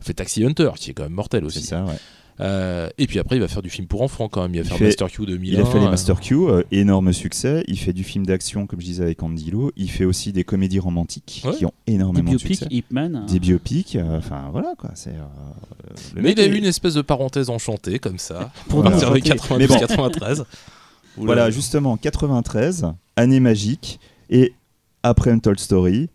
Fait 0.00 0.12
Taxi 0.12 0.44
Hunter, 0.44 0.70
qui 0.76 0.90
est 0.90 0.92
quand 0.94 1.04
même 1.04 1.12
mortel 1.14 1.40
C'est 1.48 1.58
aussi. 1.58 1.62
ça, 1.66 1.84
ouais. 1.84 1.94
Euh, 2.40 2.88
et 2.98 3.06
puis 3.06 3.18
après, 3.18 3.36
il 3.36 3.40
va 3.40 3.48
faire 3.48 3.62
du 3.62 3.70
film 3.70 3.86
pour 3.86 4.02
enfants 4.02 4.28
quand 4.28 4.42
même. 4.42 4.54
Il 4.54 4.58
va 4.58 4.64
Il 4.64 4.68
faire 4.68 4.78
fait- 4.78 4.84
Master 4.86 5.08
Q 5.10 5.24
2001. 5.26 5.52
Il 5.54 5.60
a 5.60 5.64
fait 5.64 5.78
les 5.78 5.86
euh, 5.86 5.90
Master 5.90 6.20
Q, 6.20 6.34
euh, 6.34 6.62
énorme 6.70 7.12
succès. 7.12 7.64
Il 7.66 7.78
fait 7.78 7.92
du 7.92 8.04
film 8.04 8.26
d'action, 8.26 8.66
comme 8.66 8.80
je 8.80 8.84
disais 8.86 9.02
avec 9.02 9.22
Andy 9.22 9.50
Lau. 9.50 9.72
Il 9.76 9.90
fait 9.90 10.04
aussi 10.04 10.32
des 10.32 10.44
comédies 10.44 10.78
romantiques 10.78 11.42
Ouais. 11.46 11.54
qui 11.54 11.64
ont 11.64 11.72
Des 11.86 11.94
énormément 11.94 12.30
de 12.32 12.36
biopics, 12.36 12.58
succès. 12.58 12.66
Ip 12.74 12.90
Man. 12.90 13.24
Des 13.28 13.38
biopics, 13.40 13.96
euh, 13.96 14.18
enfin 14.18 14.48
voilà 14.52 14.74
quoi. 14.78 14.90
C'est. 14.94 15.10
euh, 15.10 15.92
Mais 16.14 16.32
il 16.32 16.40
a 16.40 16.44
est- 16.44 16.48
eu 16.48 16.56
une 16.58 16.64
espèce 16.66 16.94
de 16.94 17.02
parenthèse 17.02 17.48
enchantée 17.50 17.98
comme 17.98 18.18
ça, 18.18 18.52
Pour 18.68 18.80
à 18.80 18.84
nous 18.84 18.90
partir 18.90 19.10
de 19.12 19.16
enchanter. 19.18 19.56
Mais 19.58 19.66
bon. 19.66 19.76
92-93. 19.76 20.44
Voilà, 21.18 21.50
justement, 21.50 21.96
93, 21.96 22.88
année 23.16 23.40
magique, 23.40 23.98
et 24.28 24.52
après 25.02 25.30
Untold 25.30 25.58
Story, 25.58 26.10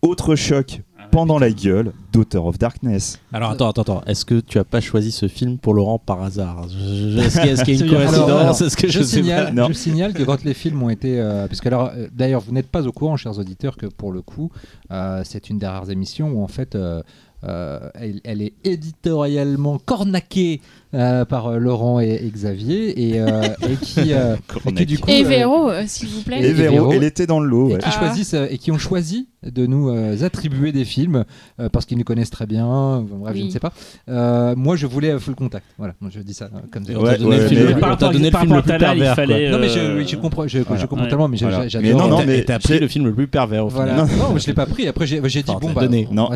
autre 0.00 0.36
choc 0.36 0.80
pendant 1.10 1.38
la 1.38 1.50
gueule, 1.50 1.92
Daughter 2.12 2.38
of 2.38 2.58
Darkness. 2.58 3.18
Alors 3.32 3.50
attends, 3.50 3.68
attends, 3.70 3.82
attends. 3.82 4.02
Est-ce 4.06 4.24
que 4.24 4.40
tu 4.40 4.58
as 4.58 4.64
pas 4.64 4.80
choisi 4.80 5.10
ce 5.12 5.28
film 5.28 5.58
pour 5.58 5.74
Laurent 5.74 5.98
par 5.98 6.22
hasard 6.22 6.64
Est-ce 6.66 7.40
qu'il 7.40 7.74
y 7.74 7.74
a, 7.74 7.76
y 7.76 7.80
une 7.84 7.90
coïncidence 7.90 8.28
alors, 8.28 8.62
Est-ce 8.62 8.76
que 8.76 8.88
je, 8.88 8.98
je, 8.98 9.02
sais 9.04 9.16
signale, 9.18 9.46
pas 9.46 9.52
Non. 9.52 9.68
je 9.68 9.72
signale 9.74 10.12
que 10.14 10.22
quand 10.22 10.44
les 10.44 10.54
films 10.54 10.82
ont 10.82 10.90
été. 10.90 11.20
euh, 11.20 11.46
parce 11.46 11.60
que 11.60 11.68
alors, 11.68 11.90
euh, 11.96 12.08
d'ailleurs, 12.12 12.40
vous 12.40 12.52
n'êtes 12.52 12.68
pas 12.68 12.86
au 12.86 12.92
courant, 12.92 13.16
chers 13.16 13.38
auditeurs, 13.38 13.76
que 13.76 13.86
pour 13.86 14.12
le 14.12 14.22
coup, 14.22 14.50
euh, 14.90 15.22
c'est 15.24 15.50
une 15.50 15.58
des 15.58 15.66
rares 15.66 15.90
émissions 15.90 16.30
où 16.30 16.42
en 16.42 16.48
fait. 16.48 16.74
euh, 16.74 17.02
euh, 17.44 17.78
elle, 17.94 18.20
elle 18.24 18.42
est 18.42 18.52
éditorialement 18.64 19.78
cornaquée 19.78 20.60
euh, 20.94 21.24
par 21.24 21.46
euh, 21.48 21.58
Laurent 21.58 22.00
et, 22.00 22.20
et 22.24 22.30
Xavier 22.30 23.08
et, 23.10 23.20
euh, 23.20 23.42
et 23.68 23.76
qui, 23.80 24.12
euh, 24.12 24.36
et 24.66 24.72
qui, 24.72 24.86
du 24.86 24.98
coup 24.98 25.10
Et 25.10 25.24
euh, 25.24 25.28
Véro, 25.28 25.70
euh, 25.70 25.82
s'il 25.86 26.08
vous 26.08 26.22
plaît. 26.22 26.40
Et 26.40 26.48
Et 26.48 26.52
Véro, 26.52 26.74
Véro. 26.74 26.92
elle 26.92 27.04
était 27.04 27.26
dans 27.26 27.40
le 27.40 27.48
lot. 27.48 27.68
et 27.70 27.72
ouais. 27.74 27.78
qui 27.78 27.88
Ah. 27.88 27.98
choisissent 27.98 28.34
et 28.34 28.58
qui 28.58 28.70
ont 28.72 28.78
choisi 28.78 29.28
de 29.46 29.66
nous 29.66 29.88
euh, 29.90 30.22
attribuer 30.24 30.72
des 30.72 30.84
films 30.84 31.24
euh, 31.60 31.68
parce 31.68 31.84
qu'ils 31.86 31.96
nous 31.98 32.04
connaissent 32.04 32.30
très 32.30 32.46
bien. 32.46 33.04
bref, 33.08 33.34
je 33.36 33.40
Oui. 33.40 33.46
ne 33.46 33.50
sais 33.52 33.60
pas. 33.60 33.72
Euh, 34.08 34.54
moi, 34.56 34.76
je 34.76 34.86
voulais 34.86 35.18
Full 35.18 35.34
Contact. 35.36 35.64
Voilà, 35.78 35.94
moi, 36.00 36.10
je 36.12 36.20
dis 36.20 36.34
ça 36.34 36.48
comme 36.72 36.84
ça. 36.84 36.92
On 36.96 37.02
t'a 37.04 37.10
Ouais, 37.12 37.18
donné 37.18 37.36
le 37.36 37.42
ouais, 37.42 37.48
film 37.48 37.60
mais- 37.60 37.66
le 37.68 37.72
plus- 37.74 37.80
Par 37.80 37.88
on 37.88 37.92
rapport- 37.92 38.10
donné 38.12 38.30
le 38.30 38.38
film 38.38 38.54
le 38.54 38.62
plus 38.62 38.72
il 38.72 38.78
pervers. 38.78 39.14
quoi. 39.14 39.14
fallait, 39.26 39.50
Non 39.50 39.58
mais 39.58 39.68
je, 39.68 39.96
oui, 39.98 40.06
je 40.08 40.16
comprends, 40.16 40.46
je, 40.48 40.58
voilà. 40.58 40.80
je 40.82 40.86
comprends 40.86 41.04
Ouais. 41.04 41.10
tellement, 41.10 41.28
mais 41.28 41.36
j'adore. 41.36 41.62
non, 41.98 42.08
non, 42.08 42.24
mais 42.26 42.42
t'as- 42.44 42.58
pris 42.58 42.78
le 42.80 42.88
film 42.88 43.06
le 43.06 43.14
plus 43.14 43.28
pervers 43.28 43.64
au 43.64 43.68
Voilà. 43.68 43.92
final. 44.06 44.18
Non, 44.18 44.32
mais 44.34 44.40
je 44.40 44.46
l'ai 44.48 44.54
pas 44.54 44.66
pris. 44.66 44.88
Après, 44.88 45.06
j'ai 45.06 45.20
dit 45.20 45.42
Enfin, 45.46 45.58
bon 45.60 45.68
t'as 45.68 45.74
bah 45.74 45.80
donné. 45.82 46.08
Non. 46.10 46.30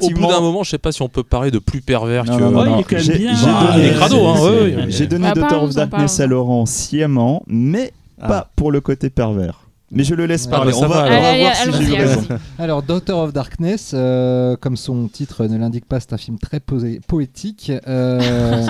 Au 0.00 0.10
bout 0.10 0.26
d'un 0.26 0.40
moment, 0.40 0.62
je 0.62 0.70
sais 0.70 0.78
pas 0.78 0.92
si 0.92 1.02
on 1.02 1.08
peut 1.08 1.22
parler 1.24 1.50
de 1.50 1.58
plus 1.58 1.82
pervers 1.82 2.24
que. 2.24 2.30
Ouais, 2.30 2.84
il 2.90 2.98
J'ai- 2.98 3.12
Ah, 3.46 3.72
donné- 3.72 3.84
il 3.84 3.84
est 3.84 3.95
crado, 3.96 4.26
hein, 4.26 4.34
c'est- 4.36 4.42
ouais, 4.42 4.76
ouais. 4.76 4.84
J'ai 4.88 5.06
donné 5.06 5.24
Bah, 5.24 5.32
Daughter 5.34 5.48
parlons-en, 5.48 5.68
of 5.68 5.74
Darkness 5.74 6.20
à. 6.20 6.26
Laurent 6.26 6.66
sciemment, 6.66 7.42
mais 7.46 7.92
Ah. 8.20 8.28
pas 8.28 8.50
pour 8.56 8.70
le 8.72 8.80
côté 8.80 9.10
pervers. 9.10 9.65
Mais 9.92 10.02
je 10.02 10.14
le 10.16 10.26
laisse 10.26 10.48
parler. 10.48 10.72
Ah 10.74 10.80
bah, 10.80 10.86
on 10.86 10.88
ça 10.88 10.88
va, 10.88 11.08
va, 11.08 11.16
on 11.16 11.20
va 11.22 11.28
alors. 11.28 11.38
voir 11.38 11.54
si 11.80 11.84
j'ai 11.86 11.96
raison. 11.96 12.26
Alors, 12.58 12.82
Daughter 12.82 13.12
of 13.12 13.32
Darkness, 13.32 13.92
euh, 13.94 14.56
comme 14.56 14.76
son 14.76 15.06
titre 15.06 15.46
ne 15.46 15.56
l'indique 15.56 15.84
pas, 15.86 16.00
c'est 16.00 16.12
un 16.12 16.16
film 16.16 16.38
très 16.40 16.58
posé- 16.58 17.00
poétique. 17.06 17.70
Euh, 17.86 18.20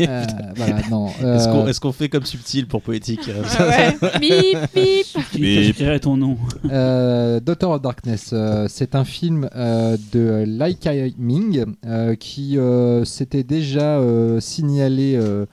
euh, 0.00 0.24
voilà, 0.54 0.76
non. 0.90 1.08
euh, 1.24 1.36
Est-ce 1.36 1.48
qu'on 1.48 1.66
est-ce 1.66 1.80
qu'on 1.80 1.92
fait 1.92 2.08
comme 2.08 2.24
subtil 2.24 2.66
pour 2.68 2.82
poétique 2.82 3.28
euh, 3.28 3.42
Ah 3.58 3.66
ouais. 3.68 4.18
Bip, 4.20 4.58
bip. 4.74 5.42
J'écrirai 5.42 5.98
ton 5.98 6.16
nom. 6.16 6.36
Euh, 6.70 7.40
Daughter 7.40 7.66
of 7.66 7.82
Darkness, 7.82 8.30
euh, 8.32 8.66
c'est 8.68 8.94
un 8.94 9.04
film 9.04 9.48
euh, 9.56 9.96
de 10.12 10.44
Lai 10.46 10.74
Kai-ming 10.74 11.64
euh, 11.86 12.14
qui 12.14 12.58
euh, 12.58 13.04
s'était 13.04 13.42
déjà 13.42 13.98
euh, 13.98 14.38
signalé 14.38 15.16
euh, 15.16 15.46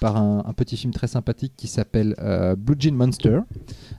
par 0.00 0.16
un, 0.16 0.44
un 0.46 0.52
petit 0.52 0.76
film 0.76 0.92
très 0.92 1.06
sympathique 1.08 1.52
qui 1.56 1.68
s'appelle 1.68 2.14
euh, 2.20 2.54
Blue 2.56 2.76
Jean 2.78 2.94
Monster, 2.94 3.40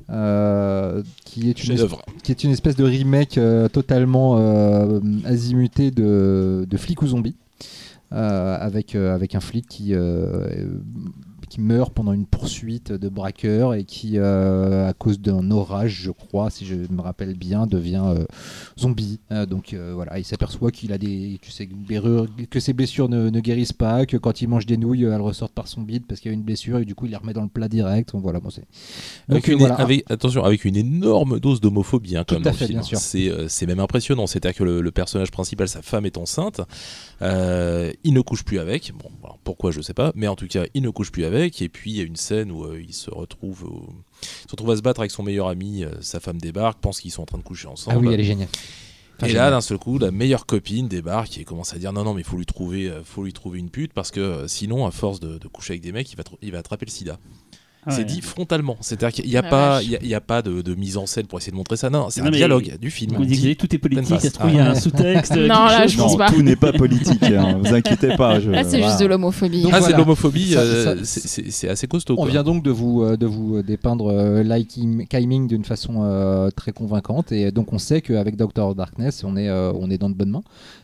euh, 0.09 1.03
qui, 1.25 1.49
est 1.49 1.59
une 1.63 1.71
Chef-d'œuvre. 1.71 2.01
qui 2.23 2.31
est 2.31 2.43
une 2.43 2.51
espèce 2.51 2.77
de 2.77 2.85
remake 2.85 3.37
euh, 3.37 3.67
totalement 3.67 4.37
euh, 4.37 5.01
azimuté 5.25 5.91
de, 5.91 6.65
de 6.69 6.77
flic 6.77 7.01
ou 7.01 7.07
zombie, 7.07 7.35
avec, 8.11 8.95
avec 8.95 9.35
un 9.35 9.41
flic 9.41 9.67
qui, 9.67 9.93
qui 11.49 11.61
meurt 11.61 11.93
pendant 11.93 12.13
une 12.13 12.25
poursuite 12.25 12.91
de 12.91 13.09
braqueurs 13.09 13.73
et 13.73 13.83
qui, 13.85 14.13
euh, 14.17 14.89
à 14.89 14.93
cause 14.93 15.19
d'un 15.19 15.49
orage, 15.51 16.01
je 16.03 16.11
crois, 16.11 16.49
si 16.49 16.65
je 16.65 16.75
me 16.75 17.01
rappelle 17.01 17.35
bien, 17.35 17.67
devient 17.67 18.03
euh, 18.05 18.25
zombie. 18.79 19.19
Euh, 19.31 19.45
donc 19.45 19.75
voilà, 19.93 20.19
il 20.19 20.25
s'aperçoit 20.25 20.71
qu'il 20.71 20.91
a 20.93 20.97
des, 20.97 21.39
que, 21.41 21.51
ses 21.51 21.65
blessures, 21.67 22.27
que 22.49 22.59
ses 22.59 22.73
blessures 22.73 23.09
ne, 23.09 23.29
ne 23.29 23.39
guérissent 23.39 23.73
pas, 23.73 24.05
que 24.05 24.17
quand 24.17 24.41
il 24.41 24.47
mange 24.49 24.65
des 24.65 24.77
nouilles, 24.77 25.03
elles 25.03 25.21
ressortent 25.21 25.53
par 25.53 25.67
son 25.67 25.81
bide 25.81 26.05
parce 26.05 26.19
qu'il 26.19 26.31
y 26.31 26.33
a 26.33 26.35
une 26.35 26.43
blessure 26.43 26.79
et 26.79 26.85
du 26.85 26.95
coup 26.95 27.05
il 27.05 27.11
les 27.11 27.17
remet 27.17 27.33
dans 27.33 27.43
le 27.43 27.49
plat 27.49 27.67
direct. 27.67 28.11
Donc, 28.13 28.21
voilà, 28.23 28.39
bon, 28.39 28.49
c'est. 28.49 28.65
Avec 29.29 29.43
Donc, 29.43 29.47
une, 29.47 29.59
voilà. 29.59 29.75
avec- 29.75 30.03
attention, 30.09 30.43
avec 30.43 30.65
une 30.65 30.75
énorme 30.77 31.39
dose 31.39 31.61
d'homophobie 31.61 32.17
hein, 32.17 32.25
à 32.27 32.35
dans 32.35 32.43
fait, 32.43 32.49
le 32.49 32.55
film. 32.67 32.69
bien 32.79 32.81
sûr. 32.83 32.97
C'est 32.97 33.31
c'est 33.47 33.65
même 33.65 33.79
impressionnant. 33.79 34.27
C'est-à-dire 34.27 34.57
que 34.57 34.63
le, 34.63 34.81
le 34.81 34.91
personnage 34.91 35.31
principal, 35.31 35.67
sa 35.67 35.81
femme 35.81 36.05
est 36.05 36.17
enceinte. 36.17 36.61
Euh, 37.21 37.91
il 38.03 38.13
ne 38.13 38.21
couche 38.21 38.43
plus 38.43 38.59
avec. 38.59 38.91
Bon, 38.93 39.09
alors 39.23 39.39
pourquoi 39.43 39.71
je 39.71 39.81
sais 39.81 39.93
pas, 39.93 40.11
mais 40.15 40.27
en 40.27 40.35
tout 40.35 40.47
cas, 40.47 40.65
il 40.73 40.81
ne 40.83 40.89
couche 40.89 41.11
plus 41.11 41.25
avec. 41.25 41.61
Et 41.61 41.69
puis 41.69 41.91
il 41.91 41.97
y 41.97 42.01
a 42.01 42.03
une 42.03 42.15
scène 42.15 42.51
où 42.51 42.63
euh, 42.65 42.79
il 42.81 42.93
se 42.93 43.09
retrouve, 43.09 43.63
au- 43.65 43.89
il 44.21 44.27
se 44.47 44.51
retrouve 44.51 44.71
à 44.71 44.75
se 44.77 44.81
battre 44.81 44.99
avec 44.99 45.11
son 45.11 45.23
meilleur 45.23 45.47
ami. 45.47 45.83
euh, 45.83 45.89
sa 46.01 46.19
femme 46.19 46.37
débarque, 46.37 46.79
pense 46.79 47.01
qu'ils 47.01 47.11
sont 47.11 47.23
en 47.23 47.25
train 47.25 47.37
de 47.39 47.43
coucher 47.43 47.67
ensemble. 47.67 47.97
Ah 47.97 47.99
oui, 48.09 48.13
elle 48.13 48.19
est 48.19 48.23
géniale. 48.23 48.49
Enfin, 49.19 49.27
et 49.27 49.33
là, 49.33 49.49
d'un 49.49 49.61
seul 49.61 49.79
coup, 49.79 49.97
la 49.97 50.11
meilleure 50.11 50.45
copine 50.45 50.87
débarque 50.87 51.39
et 51.39 51.43
commence 51.43 51.73
à 51.73 51.79
dire 51.79 51.91
non, 51.91 52.03
non, 52.03 52.13
mais 52.13 52.21
il 52.21 52.23
faut 52.23 52.37
lui 52.37 52.45
trouver, 52.45 52.93
faut 53.03 53.23
lui 53.23 53.33
trouver 53.33 53.57
une 53.57 53.71
pute 53.71 53.91
parce 53.93 54.11
que 54.11 54.45
sinon, 54.47 54.85
à 54.85 54.91
force 54.91 55.19
de, 55.19 55.39
de 55.39 55.47
coucher 55.47 55.73
avec 55.73 55.81
des 55.81 55.91
mecs, 55.91 56.11
il 56.11 56.17
va, 56.17 56.23
tr- 56.23 56.37
il 56.43 56.51
va 56.51 56.59
attraper 56.59 56.85
le 56.85 56.91
sida. 56.91 57.17
Ah 57.87 57.91
c'est 57.91 57.99
ouais. 57.99 58.05
dit 58.05 58.21
frontalement. 58.21 58.75
C'est-à-dire 58.81 59.11
qu'il 59.11 59.29
n'y 59.29 59.37
a, 59.37 59.43
pas, 59.43 59.69
vache. 59.75 59.85
il 59.85 59.91
y 59.91 59.95
a, 59.95 59.99
il 60.01 60.07
y 60.09 60.13
a 60.15 60.21
pas 60.21 60.41
de, 60.41 60.61
de 60.61 60.75
mise 60.75 60.97
en 60.97 61.05
scène 61.05 61.25
pour 61.25 61.39
essayer 61.39 61.51
de 61.51 61.57
montrer 61.57 61.77
ça. 61.77 61.89
Non, 61.89 62.07
c'est 62.09 62.21
un 62.21 62.29
dialogue 62.29 62.77
du 62.79 62.91
film. 62.91 63.15
On 63.17 63.21
dit 63.21 63.27
Dit- 63.37 63.55
que 63.55 63.65
tout 63.65 63.73
est 63.75 63.77
politique, 63.79 64.05
Pleine 64.07 64.19
ça 64.19 64.19
se 64.19 64.27
face. 64.27 64.33
trouve, 64.33 64.51
il 64.51 64.57
y 64.57 64.59
a 64.59 64.69
un 64.71 64.75
sous-texte. 64.75 65.35
Non, 65.35 65.47
là, 65.47 65.83
chose. 65.83 65.91
je 65.93 65.97
pense 65.97 66.11
Non, 66.11 66.17
pas. 66.17 66.29
tout 66.31 66.41
n'est 66.41 66.55
pas 66.55 66.73
politique. 66.73 67.23
Hein, 67.23 67.59
vous 67.63 67.73
inquiétez 67.73 68.15
pas. 68.17 68.39
je- 68.39 68.49
Là, 68.51 68.63
c'est 68.63 68.77
voilà. 68.77 68.87
juste 68.87 68.99
de 69.01 69.05
l'homophobie. 69.05 69.65
Ah, 69.71 69.81
c'est 69.81 69.93
de 69.93 69.97
l'homophobie, 69.97 70.55
euh, 70.55 70.97
c'est- 71.03 71.69
assez 71.69 71.87
costaud. 71.87 72.13
On 72.17 72.23
quoi. 72.23 72.29
vient 72.29 72.43
donc 72.43 72.63
de 72.63 72.71
vous, 72.71 73.03
euh, 73.03 73.17
de 73.17 73.25
vous 73.25 73.61
dépeindre 73.61 74.11
euh, 74.11 74.43
Lai 74.43 74.65
Kim- 74.65 75.05
Kai-ming 75.07 75.47
d'une 75.47 75.63
façon 75.65 76.03
euh, 76.03 76.49
très 76.51 76.71
convaincante 76.71 77.31
et 77.31 77.51
donc 77.51 77.71
on 77.73 77.77
sait 77.77 78.01
qu'avec 78.01 78.35
Doctor 78.35 78.75
Darkness 78.75 79.23
on 79.23 79.35
est, 79.37 79.49
euh, 79.49 79.71
on 79.79 79.89
est 79.89 79.97
dans 79.97 80.09
de 80.09 80.15
bonnes 80.15 80.31
mains. 80.31 80.43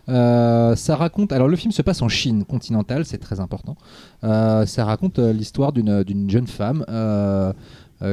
Euh, 0.09 0.75
ça 0.75 0.95
raconte, 0.95 1.31
alors 1.31 1.47
le 1.47 1.55
film 1.55 1.71
se 1.71 1.81
passe 1.81 2.01
en 2.01 2.09
Chine 2.09 2.43
continentale, 2.45 3.05
c'est 3.05 3.17
très 3.17 3.39
important. 3.39 3.75
Euh, 4.23 4.65
ça 4.65 4.85
raconte 4.85 5.19
euh, 5.19 5.31
l'histoire 5.33 5.71
d'une 5.71 6.03
d'une 6.03 6.29
jeune 6.29 6.47
femme 6.47 6.85
euh, 6.89 6.92
euh, 6.92 6.92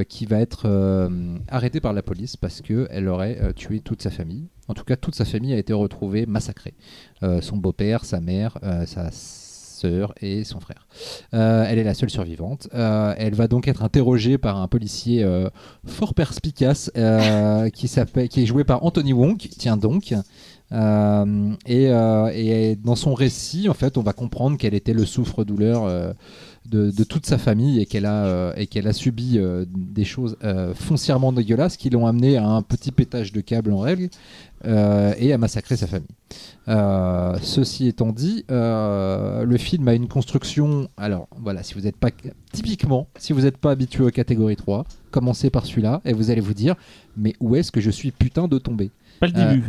qui 0.09 0.25
va 0.27 0.39
être 0.39 0.63
euh, 0.67 1.09
arrêtée 1.49 1.81
par 1.81 1.93
la 1.93 2.03
police 2.03 2.37
parce 2.37 2.61
qu'elle 2.61 3.09
aurait 3.09 3.39
euh, 3.43 3.53
tué 3.53 3.81
toute 3.81 4.03
sa 4.03 4.11
famille. 4.11 4.47
En 4.69 4.75
tout 4.75 4.85
cas, 4.85 4.95
toute 4.97 5.17
sa 5.17 5.25
famille 5.25 5.53
a 5.53 5.59
été 5.59 5.73
retrouvée 5.73 6.27
massacrée. 6.27 6.75
Euh, 7.25 7.41
son 7.41 7.57
beau-père, 7.57 8.05
sa 8.05 8.21
mère, 8.21 8.57
euh, 8.63 8.87
sa 8.87 9.11
sœur 9.11 10.15
et 10.21 10.45
son 10.45 10.61
frère. 10.61 10.87
Euh, 11.35 11.65
elle 11.67 11.79
est 11.79 11.85
la 11.85 11.95
seule 11.95 12.11
survivante. 12.11 12.69
Euh, 12.75 13.15
elle 13.19 13.35
va 13.35 13.49
donc 13.49 13.67
être 13.67 13.83
interrogée 13.83 14.39
par 14.39 14.61
un 14.61 14.69
policier 14.69 15.25
euh, 15.25 15.49
fort 15.87 16.15
perspicace 16.15 16.91
euh, 16.97 17.69
qui, 17.75 17.89
s'appelle- 17.89 18.29
qui 18.29 18.43
est 18.43 18.47
joué 18.47 18.63
par 18.63 18.85
Anthony 18.85 19.13
Wong. 19.13 19.39
Tiens 19.39 19.77
donc. 19.77 20.15
Euh, 20.73 21.53
et, 21.67 21.89
euh, 21.89 22.31
et 22.33 22.77
dans 22.77 22.95
son 22.95 23.13
récit, 23.15 23.69
en 23.69 23.75
fait, 23.75 23.99
on 23.99 24.03
va 24.03 24.13
comprendre 24.13 24.57
quel 24.57 24.75
était 24.75 24.93
le 24.93 25.05
souffre-douleur 25.05 25.83
euh, 25.85 26.13
de, 26.67 26.91
de 26.91 27.05
toute 27.05 27.27
sa 27.27 27.37
famille 27.39 27.81
et 27.81 27.87
qu'elle 27.87 28.07
a, 28.07 28.27
euh, 28.27 28.53
et 28.57 28.67
qu'elle 28.67 28.87
a 28.87 28.93
subi 28.93 29.39
euh, 29.39 29.65
des 29.69 30.05
choses 30.05 30.37
euh, 30.45 30.73
foncièrement 30.75 31.33
dégueulasses 31.33 31.77
qui 31.77 31.91
l'ont 31.91 32.07
amené 32.07 32.37
à 32.37 32.47
un 32.47 32.63
petit 32.63 32.93
pétage 32.93 33.33
de 33.33 33.41
câble 33.41 33.73
en 33.73 33.79
règle 33.81 34.09
et 34.65 35.33
à 35.33 35.39
massacrer 35.39 35.75
sa 35.77 35.87
famille. 35.87 36.07
Ceci 37.43 37.89
étant 37.89 38.13
dit, 38.13 38.45
le 38.51 39.57
film 39.59 39.89
a 39.89 39.95
une 39.95 40.09
construction. 40.09 40.89
Alors 40.97 41.29
voilà, 41.41 41.63
si 41.63 41.75
vous 41.75 41.81
n'êtes 41.81 41.97
pas 41.97 42.11
typiquement, 42.53 43.09
si 43.19 43.33
vous 43.33 43.43
n'êtes 43.43 43.57
pas 43.57 43.71
habitué 43.71 44.05
aux 44.05 44.11
catégories 44.11 44.57
3, 44.57 44.85
commencez 45.11 45.51
par 45.51 45.67
celui-là 45.67 46.01
et 46.05 46.13
vous 46.13 46.31
allez 46.31 46.41
vous 46.43 46.55
dire, 46.55 46.75
mais 47.17 47.35
où 47.41 47.57
est-ce 47.57 47.73
que 47.73 47.81
je 47.81 47.91
suis 47.91 48.11
putain 48.11 48.49
de 48.49 48.59
tomber 48.59 48.91
Pas 49.19 49.29
le 49.29 49.33
début. 49.33 49.65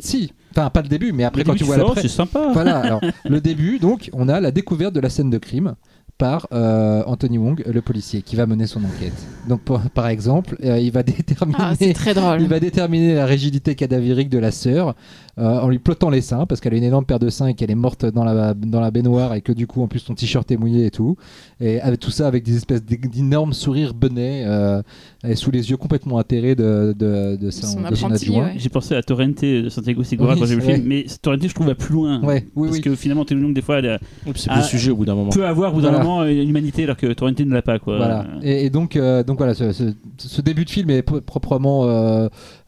Si, 0.00 0.32
enfin 0.52 0.70
pas 0.70 0.82
le 0.82 0.88
début, 0.88 1.12
mais 1.12 1.24
après 1.24 1.42
Le 1.42 1.46
quand 1.50 1.56
tu 1.56 1.64
vois 1.64 1.76
fais, 1.76 1.82
la 1.82 1.90
pré- 1.90 2.02
c'est 2.02 2.08
sympa. 2.08 2.50
voilà, 2.52 2.78
alors 2.78 3.00
le 3.28 3.40
début, 3.40 3.78
donc 3.78 4.08
on 4.12 4.28
a 4.28 4.40
la 4.40 4.50
découverte 4.52 4.94
de 4.94 5.00
la 5.00 5.10
scène 5.10 5.30
de 5.30 5.38
crime 5.38 5.74
par 6.22 6.46
euh, 6.52 7.02
Anthony 7.06 7.36
Wong, 7.36 7.64
le 7.66 7.80
policier, 7.80 8.22
qui 8.22 8.36
va 8.36 8.46
mener 8.46 8.68
son 8.68 8.78
enquête. 8.84 9.12
Donc 9.48 9.60
pour- 9.62 9.80
par 9.92 10.06
exemple, 10.06 10.56
euh, 10.64 10.78
il 10.78 10.92
va 10.92 11.02
déterminer. 11.18 11.58
Ah, 11.60 11.72
c'est 11.76 11.92
très 11.94 12.14
drôle. 12.14 12.40
Il 12.40 12.46
va 12.46 12.60
déterminer 12.60 13.14
la 13.14 13.26
rigidité 13.26 13.74
cadavérique 13.74 14.28
de 14.28 14.38
la 14.38 14.52
sœur 14.52 14.94
euh, 15.38 15.60
en 15.60 15.68
lui 15.68 15.78
plottant 15.78 16.10
les 16.10 16.20
seins 16.20 16.44
parce 16.46 16.60
qu'elle 16.60 16.74
a 16.74 16.76
une 16.76 16.82
énorme 16.84 17.06
paire 17.06 17.18
de 17.18 17.30
seins 17.30 17.46
et 17.46 17.54
qu'elle 17.54 17.70
est 17.70 17.74
morte 17.74 18.04
dans 18.04 18.24
la, 18.24 18.52
dans 18.54 18.80
la 18.80 18.90
baignoire 18.90 19.32
et 19.34 19.40
que 19.40 19.52
du 19.52 19.66
coup 19.66 19.82
en 19.82 19.88
plus 19.88 20.00
son 20.00 20.14
t-shirt 20.14 20.50
est 20.50 20.56
mouillé 20.58 20.86
et 20.86 20.90
tout. 20.90 21.16
Et 21.60 21.80
avec 21.80 22.00
tout 22.00 22.10
ça 22.10 22.26
avec 22.26 22.42
des 22.44 22.56
espèces 22.56 22.84
d'é- 22.84 22.96
d'énormes 22.98 23.52
sourires 23.54 23.94
benets 23.94 24.42
euh, 24.46 24.82
et 25.24 25.34
sous 25.36 25.50
les 25.50 25.70
yeux 25.70 25.76
complètement 25.78 26.18
atterrés 26.18 26.54
de, 26.54 26.94
de, 26.98 27.36
de 27.36 27.50
son, 27.50 27.66
Son 27.66 27.80
de 27.80 27.94
son 27.94 28.06
apprenti, 28.06 28.24
adjoint. 28.26 28.44
ouais. 28.46 28.54
J'ai 28.58 28.68
pensé 28.68 28.94
à 28.94 29.02
Torrente 29.02 29.40
de 29.42 29.68
Santiago 29.68 30.02
Segura 30.04 30.34
Oui, 30.34 30.40
quand 30.40 30.46
j'ai 30.46 30.56
vu 30.56 30.60
le 30.66 30.74
film, 30.74 30.86
mais 30.86 31.06
Torrente, 31.22 31.46
je 31.48 31.54
trouve, 31.54 31.66
va 31.68 31.74
plus 31.74 31.94
loin. 31.94 32.20
Ouais, 32.22 32.46
oui, 32.54 32.68
Parce 32.68 32.76
oui. 32.78 32.82
que 32.82 32.94
finalement, 32.94 33.24
Tony 33.24 33.40
Leung, 33.40 33.54
des 33.54 33.62
fois, 33.62 33.78
elle 33.78 33.88
a- 33.88 33.98
C'est 34.34 34.54
le 34.54 34.62
sujet 34.62 34.90
au 34.90 34.96
bout 34.96 35.04
d'un 35.06 35.14
moment. 35.14 35.30
peut 35.30 35.46
avoir 35.46 35.72
au 35.72 35.76
bout 35.76 35.80
d'un 35.82 35.90
Voilà. 35.90 36.04
moment 36.04 36.24
une 36.24 36.48
humanité 36.48 36.84
alors 36.84 36.96
que 36.96 37.10
Torrente 37.12 37.40
ne 37.40 37.54
l'a 37.54 37.62
pas. 37.62 37.78
Quoi. 37.78 37.96
Voilà. 37.96 38.26
Et, 38.42 38.66
et 38.66 38.70
donc, 38.70 38.96
euh, 38.96 39.22
donc 39.22 39.38
voilà, 39.38 39.54
ce, 39.54 39.72
ce- 39.72 39.94
ce 40.18 40.40
début 40.42 40.64
de 40.64 40.70
film 40.70 40.90
est 40.90 41.02
pro- 41.02 41.20
proprement 41.20 41.84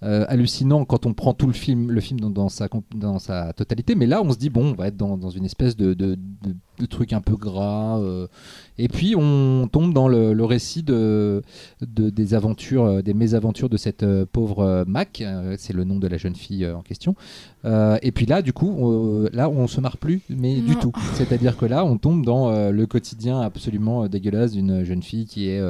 euh, 0.04 0.24
hallucinant 0.28 0.84
quand 0.84 1.06
on 1.06 1.14
prend 1.14 1.32
tout 1.34 1.46
le 1.46 1.52
film, 1.54 1.90
le 1.90 2.00
film 2.00 2.20
dans, 2.20 2.30
dans 2.30 2.48
sa, 2.48 2.68
comp- 2.68 2.84
dans 2.94 3.18
sa 3.18 3.52
totalité. 3.54 3.94
Mais 3.94 4.06
là, 4.06 4.22
on 4.22 4.30
se 4.32 4.38
dit 4.38 4.50
bon, 4.50 4.72
on 4.72 4.74
va 4.74 4.88
être 4.88 4.96
dans, 4.96 5.16
dans 5.16 5.30
une 5.30 5.44
espèce 5.44 5.76
de, 5.76 5.94
de, 5.94 6.14
de- 6.14 6.54
de 6.80 6.86
truc 6.86 7.12
un 7.12 7.20
peu 7.20 7.36
gras. 7.36 7.98
euh, 8.00 8.26
et 8.78 8.88
puis 8.88 9.14
on 9.16 9.68
tombe 9.70 9.94
dans 9.94 10.08
le, 10.08 10.32
le 10.32 10.44
récit 10.44 10.82
de, 10.82 11.40
de- 11.80 12.10
des 12.10 12.34
aventures, 12.34 12.84
euh, 12.84 13.02
des 13.02 13.14
mésaventures 13.14 13.68
de 13.68 13.76
cette 13.76 14.02
euh, 14.02 14.26
pauvre 14.30 14.84
Mac. 14.86 15.22
c'est 15.56 15.72
le 15.72 15.84
nom 15.84 15.98
de 15.98 16.08
la 16.08 16.16
jeune 16.18 16.34
fille 16.34 16.66
en 16.68 16.82
question. 16.82 17.14
Et 18.02 18.12
puis 18.12 18.26
là, 18.26 18.42
du 18.42 18.52
coup, 18.52 18.74
on- 18.78 19.28
là, 19.32 19.48
on 19.48 19.66
se 19.66 19.80
marre 19.80 19.96
plus, 19.96 20.20
mais 20.28 20.60
du 20.60 20.76
tout. 20.76 20.92
C'est-à-dire 21.14 21.56
que 21.56 21.64
là, 21.64 21.84
on 21.84 21.96
tombe 21.96 22.24
dans 22.24 22.70
le 22.70 22.86
quotidien 22.86 23.40
absolument 23.40 24.06
dégueulasse 24.08 24.52
d'une 24.52 24.84
jeune 24.84 25.02
fille 25.02 25.24
qui 25.26 25.48
est 25.48 25.62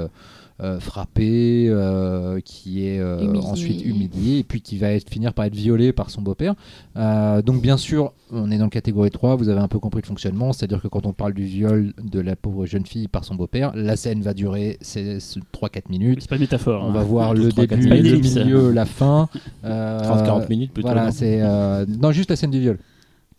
euh, 0.60 0.78
frappée, 0.78 1.66
euh, 1.68 2.40
qui 2.44 2.86
est 2.86 3.00
euh, 3.00 3.34
ensuite 3.34 3.84
humiliée, 3.84 4.38
et 4.38 4.44
puis 4.44 4.60
qui 4.60 4.78
va 4.78 4.90
être, 4.90 5.10
finir 5.10 5.34
par 5.34 5.46
être 5.46 5.54
violée 5.54 5.92
par 5.92 6.10
son 6.10 6.22
beau-père. 6.22 6.54
Euh, 6.96 7.42
donc, 7.42 7.60
bien 7.60 7.76
sûr, 7.76 8.12
on 8.30 8.50
est 8.50 8.58
dans 8.58 8.64
la 8.64 8.70
catégorie 8.70 9.10
3, 9.10 9.36
vous 9.36 9.48
avez 9.48 9.60
un 9.60 9.68
peu 9.68 9.78
compris 9.78 10.00
le 10.02 10.06
fonctionnement, 10.06 10.52
c'est-à-dire 10.52 10.80
que 10.80 10.88
quand 10.88 11.06
on 11.06 11.12
parle 11.12 11.34
du 11.34 11.44
viol 11.44 11.92
de 12.02 12.20
la 12.20 12.36
pauvre 12.36 12.66
jeune 12.66 12.86
fille 12.86 13.08
par 13.08 13.24
son 13.24 13.34
beau-père, 13.34 13.72
la 13.74 13.96
scène 13.96 14.22
va 14.22 14.32
durer 14.32 14.78
3-4 14.82 15.90
minutes. 15.90 16.18
C'est 16.22 16.30
pas 16.30 16.36
une 16.36 16.42
métaphore. 16.42 16.84
On 16.84 16.90
hein. 16.90 16.92
va 16.92 17.02
voir 17.02 17.34
le 17.34 17.48
trois, 17.48 17.66
quatre 17.66 17.80
début, 17.80 18.02
minutes. 18.02 18.34
le 18.34 18.44
milieu, 18.44 18.70
la 18.70 18.84
fin. 18.84 19.28
Euh, 19.64 20.00
30-40 20.00 20.48
minutes 20.50 20.72
plutôt. 20.72 20.88
Voilà, 20.88 21.10
c'est 21.10 21.40
euh, 21.40 21.86
non 21.86 22.12
juste 22.12 22.28
la 22.28 22.36
scène 22.36 22.50
du 22.50 22.60
viol 22.60 22.78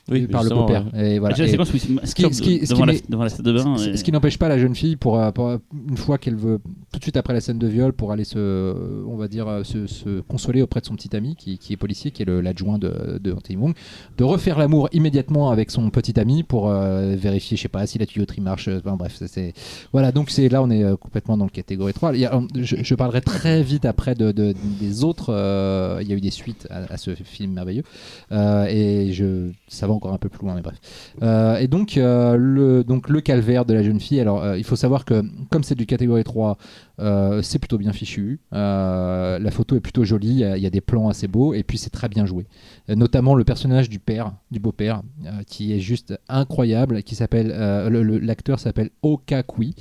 Oui, 0.10 0.28
par 0.28 0.44
le 0.44 0.50
beau-père. 0.52 0.86
ouais. 0.94 1.16
Et 1.16 1.20
voilà. 1.20 1.34
Déjà, 1.34 1.44
la 1.46 1.50
Et 1.50 1.52
séquence 1.54 1.74
où 1.74 1.78
il 1.78 1.80
se 1.80 1.88
ce 1.88 2.14
qui- 2.16 2.22
ce 2.22 2.42
qui- 2.42 2.60
ce 2.60 2.62
qui 2.62 2.68
devant, 2.74 2.86
la, 2.86 2.94
m'est- 2.94 3.10
devant 3.10 3.24
la 3.24 3.30
salle 3.30 3.44
de 3.46 3.52
bain. 3.54 3.76
ce, 3.78 3.90
et- 3.90 3.98
ce 3.98 4.04
qui 4.04 4.12
n'empêche 4.12 4.38
pas 4.38 4.48
la 4.50 4.60
jeune 4.60 4.76
fille 4.76 4.96
pour, 4.98 5.20
euh, 5.20 5.32
pour, 5.32 5.48
euh, 5.48 5.58
une 5.90 5.98
fois 5.98 6.18
qu'elle 6.20 6.36
veut 6.36 6.60
tout 6.94 7.00
de 7.00 7.04
suite 7.04 7.18
après 7.18 7.34
la 7.34 7.42
scène 7.42 7.58
de 7.58 7.68
viol 7.68 7.92
pour 7.92 8.12
aller 8.12 8.24
se 8.24 9.04
on 9.08 9.16
va 9.18 9.28
dire 9.28 9.48
euh, 9.48 9.64
se, 9.64 9.88
se 9.88 10.20
consoler 10.22 10.62
auprès 10.62 10.80
de 10.80 10.86
son 10.86 10.96
petit 10.96 11.16
ami 11.16 11.36
qui, 11.36 11.58
qui 11.58 11.74
est 11.74 11.78
policier 11.78 12.12
qui 12.12 12.22
est 12.22 12.26
l'adjoint 12.26 12.78
de, 12.78 13.20
de 13.22 13.32
Anthony 13.34 13.58
Wong 13.58 13.74
de 14.18 14.24
refaire 14.24 14.60
l'amour 14.60 14.90
immédiatement 14.94 15.50
avec 15.50 15.72
son 15.72 15.90
petit 15.90 16.20
ami 16.20 16.44
pour 16.44 16.70
euh, 16.70 17.16
vérifier 17.18 17.58
je 17.58 17.64
sais 17.64 17.68
pas 17.68 17.86
si 17.88 17.98
la 17.98 18.06
tuyauterie 18.06 18.42
marche 18.42 18.68
euh, 18.68 18.80
enfin, 18.86 18.96
bref 18.96 19.20
c'est- 19.26 19.54
voilà 19.92 20.12
donc 20.12 20.30
c'est 20.30 20.48
là 20.50 20.62
on 20.62 20.70
est 20.70 20.84
euh, 20.84 20.96
complètement 20.96 21.36
dans 21.38 21.46
le 21.46 21.50
catégorie 21.50 21.94
3 21.94 22.14
Il 22.14 22.22
y 22.22 22.26
a- 22.26 22.40
je, 22.56 22.76
je 22.82 22.96
parlerai 22.96 23.22
très 23.22 23.64
vite 23.64 23.86
après 23.86 24.14
de, 24.16 24.32
de- 24.32 24.54
des 24.80 25.04
autres 25.04 25.34
euh, 25.34 26.00
il 26.02 26.08
y 26.10 26.14
a 26.14 26.16
eu 26.16 26.22
des 26.22 26.32
suites 26.32 26.68
à, 26.70 26.94
à 26.94 26.98
ce 26.98 27.16
film 27.16 27.54
merveilleux 27.54 27.84
Euh, 28.32 28.66
et 28.70 29.12
je 29.14 29.50
ça 29.68 29.88
va 29.88 29.94
encore 29.96 30.14
un 30.14 30.18
peu 30.18 30.30
plus 30.30 30.46
loin 30.46 30.56
mais 30.56 30.62
bref. 30.62 30.78
Euh, 31.22 31.58
et 31.58 31.68
donc, 31.68 31.98
euh, 31.98 32.36
le, 32.38 32.84
donc 32.84 33.10
le 33.10 33.22
calvaire 33.22 33.66
de 33.66 33.74
la 33.74 33.84
jeune 33.84 34.00
fille, 34.00 34.20
alors 34.20 34.44
euh, 34.44 34.58
il 34.58 34.64
faut 34.64 34.76
savoir 34.76 35.06
que 35.06 35.24
comme 35.50 35.64
c'est 35.64 35.76
du 35.76 35.86
catégorie 35.86 36.24
3, 36.24 36.58
Euh, 37.00 37.42
c'est 37.42 37.60
plutôt 37.60 37.78
bien 37.78 37.92
fichu. 37.94 38.40
Euh, 38.54 39.40
la 39.40 39.52
photo 39.52 39.76
est 39.76 39.80
plutôt 39.82 40.04
jolie. 40.04 40.30
Il 40.30 40.38
y, 40.40 40.44
a, 40.44 40.58
il 40.58 40.64
y 40.64 40.66
a 40.66 40.70
des 40.70 40.82
plans 40.82 41.10
assez 41.10 41.28
beaux. 41.28 41.54
Et 41.54 41.64
puis, 41.64 41.78
c'est 41.78 41.90
très 41.90 42.08
bien 42.10 42.26
joué. 42.26 42.46
Euh, 42.90 42.96
notamment 42.96 43.36
le 43.36 43.44
personnage 43.44 43.90
du 43.90 44.00
père, 44.00 44.34
du 44.52 44.60
beau-père, 44.60 45.02
euh, 45.26 45.30
qui 45.48 45.74
est 45.74 45.80
juste 45.80 46.18
incroyable. 46.30 47.04
Qui 47.04 47.16
s'appelle, 47.16 47.52
euh, 47.54 47.90
le- 47.90 48.04
le- 48.04 48.20
l'acteur 48.20 48.60
s'appelle 48.60 48.90
Oka 49.02 49.44
Kui. 49.44 49.76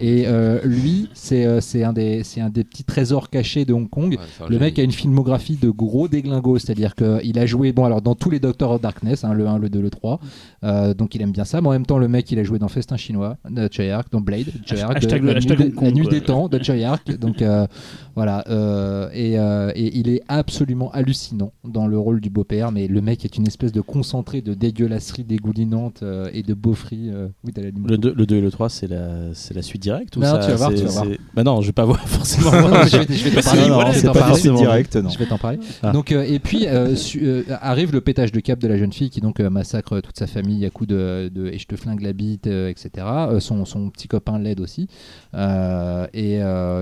Et 0.00 0.24
euh, 0.26 0.60
lui, 0.64 1.08
c'est 1.14 1.46
euh, 1.46 1.60
c'est 1.60 1.84
un, 1.84 1.92
des- 1.92 2.22
c'est 2.24 2.40
un 2.40 2.50
des 2.50 2.64
petits 2.64 2.84
trésors 2.84 3.30
cachés 3.30 3.64
de 3.64 3.72
Hong 3.72 3.88
Kong. 3.88 4.12
Ouais, 4.12 4.18
Le 4.50 4.58
mec 4.58 4.78
a 4.78 4.82
une 4.82 4.92
filmographie 4.92 5.56
de 5.56 5.70
gros 5.70 6.08
déglingos, 6.08 6.58
c'est-à-dire 6.58 6.94
qu'il 6.94 7.38
a 7.38 7.46
joué 7.46 7.72
bon 7.72 7.84
alors 7.84 8.02
dans 8.02 8.14
tous 8.14 8.30
les 8.30 8.40
Doctors 8.40 8.72
of 8.72 8.80
Darkness, 8.80 9.24
hein, 9.24 9.32
le 9.34 9.46
1, 9.46 9.58
le 9.58 9.68
2, 9.68 9.80
le 9.80 9.90
3, 9.90 10.20
euh, 10.64 10.94
donc 10.94 11.14
il 11.14 11.22
aime 11.22 11.32
bien 11.32 11.44
ça, 11.44 11.60
mais 11.60 11.68
en 11.68 11.72
même 11.72 11.86
temps 11.86 11.98
le 11.98 12.08
mec 12.08 12.30
il 12.32 12.38
a 12.38 12.44
joué 12.44 12.58
dans 12.58 12.68
Festin 12.68 12.96
chinois, 12.96 13.36
de 13.48 13.68
Choi 13.70 13.90
Ark, 13.90 14.08
dans 14.10 14.20
Blade, 14.20 14.46
Choi 14.66 14.80
Ark, 14.80 14.96
Hashtag 14.96 15.22
de- 15.22 15.26
la, 15.26 15.36
hashtag 15.36 15.58
nuit, 15.58 15.64
des- 15.68 15.72
Kong, 15.72 15.84
la 15.84 15.90
nuit 15.92 16.02
quoi. 16.02 16.10
des 16.12 16.20
temps 16.20 16.48
de 16.48 16.62
Choi 16.62 16.74
Ark, 16.84 17.18
donc 17.20 17.42
euh, 17.42 17.66
voilà, 18.14 18.44
euh, 18.48 19.08
et, 19.12 19.38
euh, 19.38 19.70
et 19.74 19.96
il 19.98 20.08
est 20.08 20.22
absolument 20.28 20.90
hallucinant 20.92 21.52
dans 21.64 21.86
le 21.86 21.98
rôle 21.98 22.20
du 22.20 22.30
beau-père, 22.30 22.72
mais 22.72 22.86
le 22.88 23.00
mec 23.00 23.24
est 23.24 23.36
une 23.36 23.46
espèce 23.46 23.72
de 23.72 23.80
concentré 23.82 24.40
de 24.40 24.54
dégueulasserie 24.54 25.24
dégoulinante 25.24 26.02
euh, 26.02 26.28
et 26.32 26.42
de 26.42 26.54
beaufrie. 26.54 27.10
euh, 27.12 27.28
oui. 27.44 27.52
Le 27.86 27.98
2, 27.98 28.14
le 28.16 28.26
2 28.26 28.36
et 28.36 28.40
le 28.40 28.50
3, 28.50 28.68
c'est 28.70 28.86
la, 28.86 29.34
c'est 29.34 29.54
la 29.54 29.62
suite 29.62 29.82
directe 29.82 30.16
ou 30.16 30.20
Non, 30.20 30.26
ça, 30.26 30.38
tu 30.38 30.50
vas 30.50 30.56
voir, 30.56 30.70
tu 30.74 30.82
vas 30.84 30.90
voir. 30.90 31.06
Bah 31.34 31.44
non, 31.44 31.60
je 31.60 31.66
vais 31.66 31.72
pas 31.72 31.84
voir 31.84 32.00
forcément. 32.08 32.50
Non, 32.52 32.68
non, 32.68 32.74
mais 32.84 32.88
je 32.88 32.96
vais, 32.96 33.06
je 33.14 33.24
vais 33.28 33.42
t'en 33.42 33.50
parler. 33.50 33.92
je 33.92 34.00
vais 34.00 34.84
t'en 34.84 35.02
non. 35.02 35.08
Je 35.10 35.18
vais 35.18 35.26
t'en 35.26 35.38
parler. 35.38 35.58
Ah. 35.82 35.92
Donc, 35.92 36.12
euh, 36.12 36.22
et 36.26 36.38
puis 36.38 36.66
euh, 36.66 36.96
su- 36.96 37.20
euh, 37.22 37.42
arrive 37.60 37.92
le 37.92 38.00
pétage 38.00 38.32
de 38.32 38.40
cap 38.40 38.58
de 38.58 38.68
la 38.68 38.78
jeune 38.78 38.92
fille 38.92 39.10
qui 39.10 39.20
donc 39.20 39.40
euh, 39.40 39.50
massacre 39.50 40.00
toute 40.00 40.16
sa 40.18 40.26
famille 40.26 40.55
à 40.64 40.70
coups 40.70 40.88
de, 40.88 41.30
de 41.32 41.46
et 41.48 41.58
je 41.58 41.66
te 41.66 41.76
flingue 41.76 42.00
la 42.00 42.12
bite, 42.12 42.46
euh, 42.46 42.68
etc. 42.68 42.90
Euh, 43.06 43.40
son, 43.40 43.64
son 43.64 43.90
petit 43.90 44.08
copain 44.08 44.38
l'aide 44.38 44.60
aussi. 44.60 44.88
Euh, 45.34 46.06
et 46.14 46.40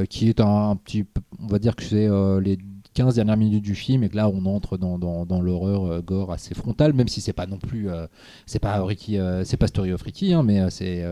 qui 0.08 0.28
est 0.28 0.40
un, 0.40 0.70
un 0.70 0.76
petit. 0.76 1.04
On 1.42 1.46
va 1.46 1.58
dire 1.58 1.74
que 1.76 1.82
c'est 1.82 2.08
les 2.40 2.58
15 2.94 3.16
dernières 3.16 3.36
minutes 3.36 3.64
du 3.64 3.74
film 3.74 4.04
et 4.04 4.08
que 4.08 4.16
là 4.16 4.28
on 4.28 4.46
entre 4.46 4.76
dans, 4.76 4.98
dans, 5.00 5.26
dans 5.26 5.40
l'horreur 5.40 5.84
euh, 5.84 6.00
gore 6.00 6.30
assez 6.32 6.54
frontale, 6.54 6.92
même 6.92 7.08
si 7.08 7.20
c'est 7.20 7.32
pas 7.32 7.46
non 7.46 7.58
plus. 7.58 7.90
euh, 7.90 8.06
c'est 8.46 8.60
pas 8.60 8.82
Ricky, 8.84 9.18
euh, 9.18 9.42
c'est 9.44 9.56
pas 9.56 9.66
Story 9.66 9.92
of 9.92 10.00
Ricky, 10.02 10.32
hein, 10.32 10.44
mais 10.44 10.70
c'est. 10.70 11.04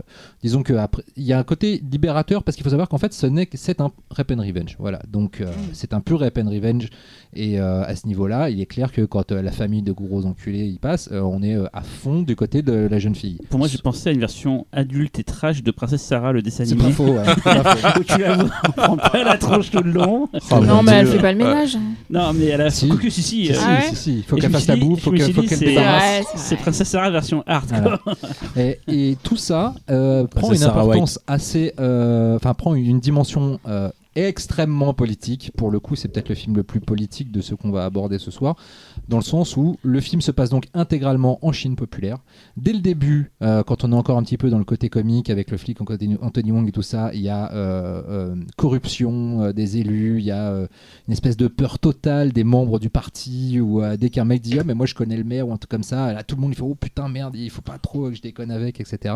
disons 0.42 0.62
que 0.62 0.74
il 1.16 1.24
y 1.24 1.32
a 1.32 1.38
un 1.38 1.42
côté 1.42 1.82
libérateur 1.90 2.44
parce 2.44 2.56
qu'il 2.56 2.62
faut 2.64 2.70
savoir 2.70 2.88
qu'en 2.88 2.98
fait 2.98 3.12
ce 3.12 3.26
n'est 3.26 3.48
c'est 3.54 3.80
un 3.80 3.90
rap 4.10 4.30
and 4.30 4.40
revenge. 4.40 4.76
Voilà, 4.78 5.00
donc 5.08 5.40
euh, 5.40 5.52
c'est 5.72 5.92
un 5.92 6.00
pur 6.00 6.20
rap 6.20 6.38
and 6.38 6.48
revenge 6.48 6.88
et 7.34 7.60
euh, 7.60 7.82
à 7.84 7.96
ce 7.96 8.06
niveau-là, 8.06 8.50
il 8.50 8.60
est 8.60 8.66
clair 8.66 8.92
que 8.92 9.02
quand 9.02 9.32
euh, 9.32 9.40
la 9.42 9.52
famille 9.52 9.82
de 9.82 9.92
gros 9.92 10.26
enculés 10.26 10.66
y 10.66 10.78
passe, 10.78 11.08
euh, 11.12 11.20
on 11.20 11.42
est 11.42 11.54
euh, 11.56 11.66
à 11.72 11.82
fond 11.82 12.22
du 12.22 12.36
côté 12.36 12.62
de 12.62 12.72
la 12.90 12.98
jeune 12.98 13.14
fille. 13.14 13.38
Pour 13.50 13.58
moi, 13.58 13.68
j'ai 13.68 13.78
pensé 13.78 14.10
à 14.10 14.12
une 14.12 14.20
version 14.20 14.66
adulte 14.72 15.18
et 15.18 15.24
trash 15.24 15.62
de 15.62 15.70
Princesse 15.70 16.02
Sarah, 16.02 16.32
le 16.32 16.42
dessin 16.42 16.64
C'est 16.64 16.72
animé. 16.72 16.88
pas 16.90 16.94
faux. 16.94 17.12
ouais, 17.12 17.22
c'est 17.34 17.42
pas 17.42 17.76
faux. 17.76 18.00
où 18.00 18.04
tu 18.04 18.18
la 18.18 18.34
vois, 18.36 18.50
on 18.66 18.72
prend 18.72 18.96
pas 18.96 19.24
la 19.24 19.38
tronche 19.38 19.70
tout 19.70 19.82
le 19.82 19.92
long. 19.92 20.28
Oh, 20.50 20.60
non, 20.60 20.82
mais 20.82 20.92
elle 20.92 21.06
fait 21.06 21.18
pas 21.20 21.32
le 21.32 21.38
ménage. 21.38 21.78
Non, 22.10 22.32
mais 22.34 22.46
elle 22.46 22.60
a. 22.60 22.70
Si. 22.70 22.88
Quoique, 22.88 23.08
si, 23.10 23.22
si. 23.22 23.50
Ah 23.54 23.76
ouais 23.76 23.88
si, 23.90 23.96
si, 23.96 24.16
il 24.18 24.22
faut 24.24 24.36
qu'elle 24.36 24.50
me 24.50 24.54
fasse 24.54 24.66
la 24.66 24.76
bouffe, 24.76 25.00
faut 25.02 25.10
qu'elle 25.12 25.32
c'est- 25.48 25.58
débarrasse. 25.64 26.02
Ouais, 26.02 26.24
c'est 26.34 26.38
C'est. 26.38 26.56
Princesse 26.56 26.88
Sarah 26.88 27.10
version 27.10 27.42
hardcore. 27.46 27.98
Voilà. 28.04 28.18
Et, 28.56 28.78
et 29.10 29.16
tout 29.22 29.36
ça 29.36 29.74
euh, 29.90 30.26
prend 30.26 30.48
C'est 30.48 30.54
une 30.54 30.60
Sarah 30.60 30.82
importance 30.82 31.18
assez, 31.26 31.72
euh, 31.80 32.36
enfin 32.36 32.54
prend 32.54 32.74
une 32.74 33.00
dimension 33.00 33.58
euh, 33.66 33.90
extrêmement 34.14 34.94
politique. 34.94 35.52
Pour 35.56 35.70
le 35.70 35.80
coup, 35.80 35.96
c'est 35.96 36.08
peut-être 36.08 36.28
le 36.28 36.34
film 36.34 36.56
le 36.56 36.62
plus 36.62 36.80
politique 36.80 37.30
de 37.30 37.40
ce 37.40 37.54
qu'on 37.54 37.70
va 37.70 37.84
aborder 37.84 38.18
ce 38.18 38.30
soir, 38.30 38.56
dans 39.08 39.18
le 39.18 39.22
sens 39.22 39.56
où 39.56 39.76
le 39.82 40.00
film 40.00 40.20
se 40.20 40.30
passe 40.30 40.50
donc 40.50 40.66
intégralement 40.74 41.38
en 41.42 41.52
Chine 41.52 41.76
populaire. 41.76 42.18
Dès 42.56 42.72
le 42.72 42.80
début, 42.80 43.32
euh, 43.42 43.62
quand 43.62 43.84
on 43.84 43.92
est 43.92 43.96
encore 43.96 44.18
un 44.18 44.22
petit 44.22 44.36
peu 44.36 44.50
dans 44.50 44.58
le 44.58 44.64
côté 44.64 44.88
comique 44.88 45.30
avec 45.30 45.50
le 45.50 45.56
flic 45.56 45.78
Anthony 45.80 46.52
Wong 46.52 46.68
et 46.68 46.72
tout 46.72 46.82
ça, 46.82 47.10
il 47.14 47.20
y 47.20 47.28
a 47.28 47.52
euh, 47.52 48.02
euh, 48.08 48.36
corruption 48.56 49.52
des 49.52 49.78
élus, 49.78 50.18
il 50.18 50.24
y 50.24 50.30
a 50.30 50.52
une 51.08 51.12
espèce 51.12 51.36
de 51.36 51.48
peur 51.48 51.78
totale 51.78 52.32
des 52.32 52.44
membres 52.44 52.78
du 52.78 52.90
parti, 52.90 53.60
ou 53.60 53.82
dès 53.96 54.10
qu'un 54.10 54.24
mec 54.24 54.40
dit 54.42 54.58
ah 54.58 54.64
mais 54.64 54.74
moi 54.74 54.86
je 54.86 54.94
connais 54.94 55.16
le 55.16 55.24
maire 55.24 55.48
ou 55.48 55.52
un 55.52 55.56
truc 55.56 55.70
comme 55.70 55.82
ça, 55.82 56.12
là 56.12 56.22
tout 56.22 56.36
le 56.36 56.42
monde 56.42 56.52
il 56.52 56.56
fait 56.56 56.62
oh 56.62 56.74
putain 56.74 57.08
merde, 57.08 57.36
il 57.36 57.50
faut 57.50 57.62
pas 57.62 57.78
trop 57.78 58.08
que 58.10 58.14
je 58.14 58.22
déconne 58.22 58.50
avec, 58.50 58.80
etc. 58.80 59.14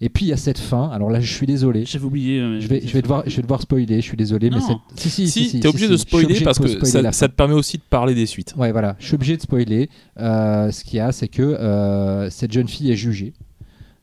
Et 0.00 0.08
puis 0.08 0.26
il 0.26 0.28
y 0.28 0.32
a 0.32 0.36
cette 0.36 0.58
fin. 0.58 0.88
Alors 0.90 1.10
là 1.10 1.20
je 1.20 1.32
suis 1.32 1.46
désolé. 1.46 1.84
J'avais 1.84 2.04
oublié. 2.04 2.60
Je 2.60 2.68
vais, 2.68 2.80
je 2.84 2.92
vais 2.92 3.02
devoir, 3.02 3.22
je 3.26 3.36
vais 3.36 3.42
devoir 3.42 3.60
spoiler. 3.60 3.96
Je 3.96 4.06
suis 4.06 4.16
désolé, 4.16 4.29
mais 4.38 4.50
Non. 4.50 4.80
c'est. 4.94 5.02
Si, 5.02 5.10
si, 5.10 5.28
Si, 5.28 5.48
si, 5.50 5.60
t'es 5.60 5.68
obligé 5.68 5.86
si, 5.86 5.92
de 5.92 5.96
spoiler 5.96 6.40
parce 6.42 6.58
que 6.58 6.84
ça, 6.84 7.28
te 7.28 7.34
permet 7.34 7.54
aussi 7.54 7.78
de 7.78 7.82
parler 7.82 8.14
des 8.14 8.26
suites. 8.26 8.54
Ouais, 8.56 8.72
voilà, 8.72 8.96
je 8.98 9.06
suis 9.06 9.14
obligé 9.14 9.36
de 9.36 9.42
spoiler. 9.42 9.88
Euh, 10.18 10.70
ce 10.70 10.84
qu'il 10.84 10.96
y 10.96 11.00
a, 11.00 11.12
c'est 11.12 11.28
que 11.28 11.42
euh, 11.42 12.30
cette 12.30 12.52
jeune 12.52 12.68
fille 12.68 12.90
est 12.90 12.96
jugée, 12.96 13.32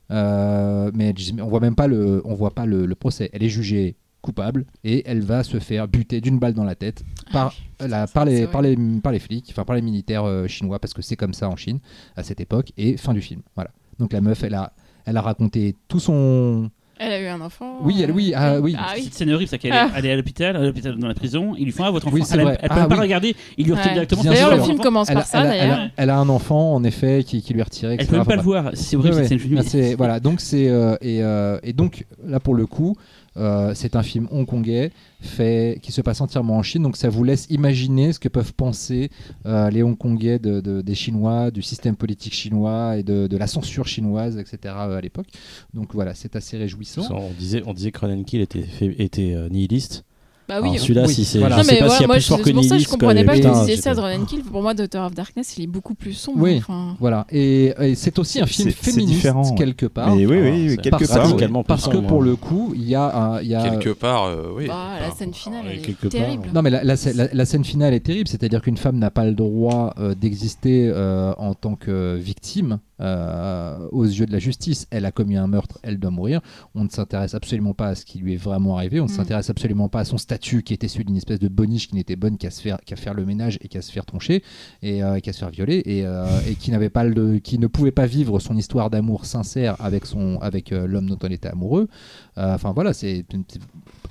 Euh, 0.10 0.90
mais 0.94 1.14
on 1.42 1.48
voit 1.48 1.60
même 1.60 1.76
pas 1.76 1.88
le, 1.88 2.22
on 2.26 2.34
voit 2.34 2.52
pas 2.52 2.66
le, 2.66 2.86
le 2.86 2.96
procès. 2.96 3.30
Elle 3.34 3.44
est 3.44 3.50
jugée 3.50 3.96
coupable 4.22 4.66
et 4.84 5.04
elle 5.06 5.22
va 5.22 5.44
se 5.44 5.60
faire 5.60 5.88
buter 5.88 6.22
d'une 6.22 6.40
balle 6.40 6.54
dans 6.54 6.64
la 6.64 6.76
tête 6.76 7.04
par, 7.32 7.54
la, 7.80 8.08
par, 8.08 8.26
les, 8.26 8.48
par, 8.48 8.62
les, 8.62 8.76
par 9.02 9.12
les 9.12 9.20
flics, 9.20 9.48
enfin 9.52 9.64
par 9.64 9.76
les 9.76 9.82
militaires 9.82 10.24
euh, 10.26 10.48
chinois, 10.48 10.80
parce 10.80 10.94
que 10.94 11.02
c'est 11.02 11.16
comme 11.16 11.34
ça 11.34 11.50
en 11.50 11.56
Chine 11.56 11.80
à 12.16 12.24
cette 12.24 12.40
époque. 12.40 12.72
Et 12.78 12.98
fin 12.98 13.14
du 13.14 13.22
film. 13.22 13.42
Voilà. 13.56 13.72
Donc 14.00 14.14
la 14.14 14.22
meuf, 14.22 14.44
elle 14.44 14.54
a, 14.56 14.74
elle 15.06 15.18
a 15.18 15.22
raconté 15.22 15.76
tout 15.88 16.00
son. 16.00 16.70
Elle 17.00 17.12
a 17.12 17.22
eu 17.22 17.28
un 17.28 17.42
enfant. 17.42 17.78
Oui, 17.82 18.02
elle- 18.04 18.12
oui, 18.12 18.34
ah, 18.36 18.60
oui. 18.60 18.76
Ah 18.78 18.92
oui. 18.96 19.02
Petite 19.02 19.14
scène 19.14 19.32
horrible, 19.32 19.50
c'est 19.50 19.58
qu'elle 19.60 19.72
Ah. 19.74 19.88
est, 19.96 20.00
elle 20.00 20.06
est 20.08 20.12
à 20.12 20.16
l'hôpital, 20.16 20.56
à 20.56 20.60
l'hôpital 20.62 20.96
dans 20.98 21.08
la 21.08 21.14
prison. 21.14 21.54
Ils 21.58 21.66
lui 21.66 21.72
font 21.72 21.84
ah 21.84 21.92
votre 21.92 22.08
enfant. 22.08 22.16
Oui, 22.16 22.24
c'est 22.26 22.36
elle, 22.36 22.42
vrai. 22.44 22.58
elle 22.62 22.70
peut 22.70 22.76
Ah 22.80 22.88
pas 22.88 22.96
oui. 22.96 23.02
regarder. 23.02 23.36
Il 23.58 23.66
lui 23.66 23.74
retire 23.74 23.86
Ouais. 23.88 23.94
directement. 23.94 24.24
D'ailleurs, 24.24 24.56
le 24.56 24.64
film 24.64 24.80
commence 24.80 25.10
Elle, 25.10 25.16
par 25.16 25.26
ça, 25.26 25.40
elle 25.42 25.48
a- 25.48 25.56
elle 25.56 25.60
a- 25.72 25.76
d'ailleurs. 25.76 25.90
elle 25.98 26.10
a 26.10 26.18
un 26.18 26.30
enfant, 26.30 26.74
en 26.76 26.84
effet, 26.84 27.24
qui, 27.26 27.42
qui 27.42 27.54
lui 27.54 27.60
est 27.60 27.64
retiré. 27.64 27.94
Elle 27.94 28.02
etc. 28.02 28.10
peut 28.10 28.18
même 28.18 28.26
pas 28.26 28.34
Enfin, 28.34 28.42
le 28.42 28.44
voir. 28.44 28.72
C'est 28.74 28.96
horrible 28.96 29.16
Ouais, 29.16 29.28
cette 29.28 29.42
ouais. 29.44 29.56
Bah, 29.56 29.62
c'est- 29.66 29.96
voilà, 29.96 30.20
donc 30.20 30.42
c'est 30.42 30.68
euh, 30.70 30.96
et, 31.02 31.22
euh, 31.24 31.60
et 31.64 31.74
donc 31.74 32.06
là 32.26 32.40
pour 32.40 32.56
le 32.56 32.66
coup, 32.66 32.96
euh, 33.38 33.74
c'est 33.76 33.96
un 33.96 34.04
film 34.04 34.28
hongkongais 34.32 34.92
fait 35.22 35.80
qui 35.82 35.92
se 35.92 36.02
passe 36.02 36.22
entièrement 36.22 36.58
en 36.58 36.64
Chine, 36.64 36.84
donc 36.84 36.98
ça 36.98 37.10
vous 37.10 37.24
laisse 37.24 37.48
imaginer 37.50 38.14
ce 38.14 38.20
que 38.20 38.30
peuvent 38.30 38.54
penser 38.54 39.10
euh, 39.46 39.70
les 39.70 39.84
Hongkongais 39.84 40.40
de, 40.40 40.60
de- 40.62 40.82
des 40.82 40.96
Chinois, 40.96 41.52
du 41.52 41.62
système 41.62 41.96
politique 41.96 42.34
chinois 42.34 42.98
et 42.98 43.04
de, 43.04 43.36
la 43.38 43.48
censure 43.48 43.88
chinoise, 43.88 44.38
etc. 44.38 44.58
euh, 44.78 44.98
à 44.98 45.02
l'époque. 45.02 45.28
Donc 45.74 45.94
voilà, 45.94 46.14
c'est 46.14 46.36
assez 46.36 46.58
réjouissant. 46.58 47.04
On 47.12 47.32
disait, 47.38 47.62
on 47.66 47.74
disait 47.74 47.92
que 47.92 47.98
Cronenkill 48.00 48.42
était, 48.42 48.66
était 48.98 49.36
nihiliste. 49.50 50.04
Bah 50.48 50.60
oui. 50.62 50.80
Celui-là, 50.80 51.04
oui, 51.08 51.14
si 51.14 51.26
c'est. 51.26 51.40
voilà. 51.40 51.56
Je 51.58 51.62
Non, 51.62 51.68
sais 51.68 51.74
mais 51.74 51.80
pas 51.80 51.86
moi, 51.88 51.94
s'il 51.96 52.02
y 52.02 52.04
a 52.04 52.08
moi, 52.08 52.16
plus 52.16 52.22
je- 52.24 52.28
fort 52.28 52.40
c'est 52.44 52.54
pour 52.54 52.64
ça 52.64 52.78
que 52.78 52.82
je 52.84 52.88
comprenais 52.88 53.24
pas 53.26 53.38
que 53.38 53.42
tu 53.44 53.50
disais 53.66 53.76
ça 53.82 53.94
de 53.94 54.00
Ronan 54.00 54.26
Kill. 54.26 54.42
Pour 54.44 54.62
moi, 54.62 54.74
Daughter 54.74 55.00
of 55.00 55.14
Darkness, 55.14 55.58
il 55.58 55.64
est 55.66 55.68
beaucoup 55.68 55.94
plus 55.94 56.14
sombre. 56.14 56.40
Oui. 56.42 56.58
enfin. 56.60 56.96
Voilà, 57.00 57.26
et, 57.32 57.74
et 57.82 57.96
c'est 57.96 58.18
aussi 58.20 58.40
un 58.42 58.46
film 58.46 58.70
C'est- 58.70 58.76
c'est 58.82 58.92
féministe 58.92 59.14
différent, 59.16 59.54
quelque 59.56 59.86
part. 59.86 60.16
Mais 60.16 60.26
oui, 60.26 60.38
Ah, 60.40 60.44
oui, 60.50 60.70
c'est 60.72 60.78
quelque 60.78 60.90
parce, 60.92 61.08
part. 61.08 61.24
radicalement 61.26 61.64
parce 61.64 61.88
que 61.88 61.98
pour 61.98 62.22
le 62.22 62.36
coup, 62.36 62.74
il 62.76 62.84
y 62.88 62.96
a, 62.96 63.40
Quelque 63.42 63.90
part, 63.92 64.26
euh, 64.26 64.52
oui. 64.56 64.68
Bah, 64.68 65.00
la 65.02 65.12
scène 65.12 65.34
finale, 65.34 65.66
est 65.68 65.92
part, 66.00 66.10
terrible. 66.10 66.50
Non, 66.54 66.62
mais 66.62 66.70
la, 66.70 66.84
la 66.84 66.96
scè- 66.96 67.14
la- 67.16 67.28
la 67.34 67.46
scène 67.46 67.66
finale 67.66 67.94
est 67.94 68.00
terrible, 68.00 68.28
c'est-à-dire 68.28 68.62
qu'une 68.62 68.78
femme 68.78 68.98
n'a 68.98 69.12
pas 69.12 69.26
le 69.26 69.34
droit 69.34 69.94
euh, 70.00 70.16
d'exister 70.16 70.90
euh, 70.94 71.34
en 71.38 71.54
tant 71.54 71.76
que 71.76 72.16
victime 72.16 72.80
euh, 73.02 73.78
aux 73.92 74.06
yeux 74.06 74.26
de 74.26 74.32
la 74.32 74.40
justice. 74.40 74.88
Elle 74.92 75.06
a 75.06 75.12
commis 75.12 75.38
un 75.38 75.48
meurtre, 75.48 75.78
elle 75.84 76.00
doit 76.00 76.12
mourir. 76.12 76.42
On 76.76 76.84
ne 76.84 76.90
s'intéresse 76.90 77.34
absolument 77.36 77.74
pas 77.74 77.88
à 77.90 77.96
ce 77.96 78.06
qui 78.06 78.20
lui 78.20 78.34
est 78.34 78.38
vraiment 78.38 78.78
arrivé, 78.78 79.00
on 79.00 79.06
ne 79.06 79.10
Mm. 79.10 79.14
s'intéresse 79.14 79.50
absolument 79.50 79.88
pas 79.90 80.00
à 80.00 80.06
son 80.06 80.18
statut 80.18 80.37
qui 80.38 80.74
était 80.74 80.88
celui 80.88 81.06
d'une 81.06 81.18
espèce 81.18 81.40
de 81.40 81.48
boniche 81.48 81.88
qui 81.88 81.96
n'était 81.96 82.16
bonne 82.16 82.38
qu'à 82.38 82.52
se 82.52 82.62
faire, 82.62 82.78
qu'à 82.86 82.96
faire 82.96 83.14
le 83.14 83.26
ménage 83.26 83.58
et 83.62 83.68
qu'à 83.68 83.82
se 83.82 83.92
faire 83.92 84.06
troncher 84.06 84.44
et 84.82 85.04
euh, 85.04 85.20
qu'à 85.20 85.34
se 85.34 85.40
faire 85.40 85.50
violer 85.50 85.82
et, 85.86 86.06
euh, 86.06 86.26
et 86.48 86.56
qui 86.56 86.72
n'avait 86.72 86.90
pas 86.90 87.04
le, 87.04 87.40
qui 87.40 87.60
ne 87.60 87.68
pouvait 87.68 87.92
pas 87.92 88.06
vivre 88.06 88.40
son 88.40 88.56
histoire 88.58 88.90
d'amour 88.90 89.26
sincère 89.26 89.76
avec 89.80 90.06
son, 90.06 90.38
avec 90.42 90.72
euh, 90.72 90.88
l'homme 90.88 91.08
dont 91.10 91.18
on 91.24 91.28
était 91.28 91.50
amoureux. 91.50 91.88
Enfin 92.36 92.72
voilà, 92.72 92.94
c'est 92.94 93.26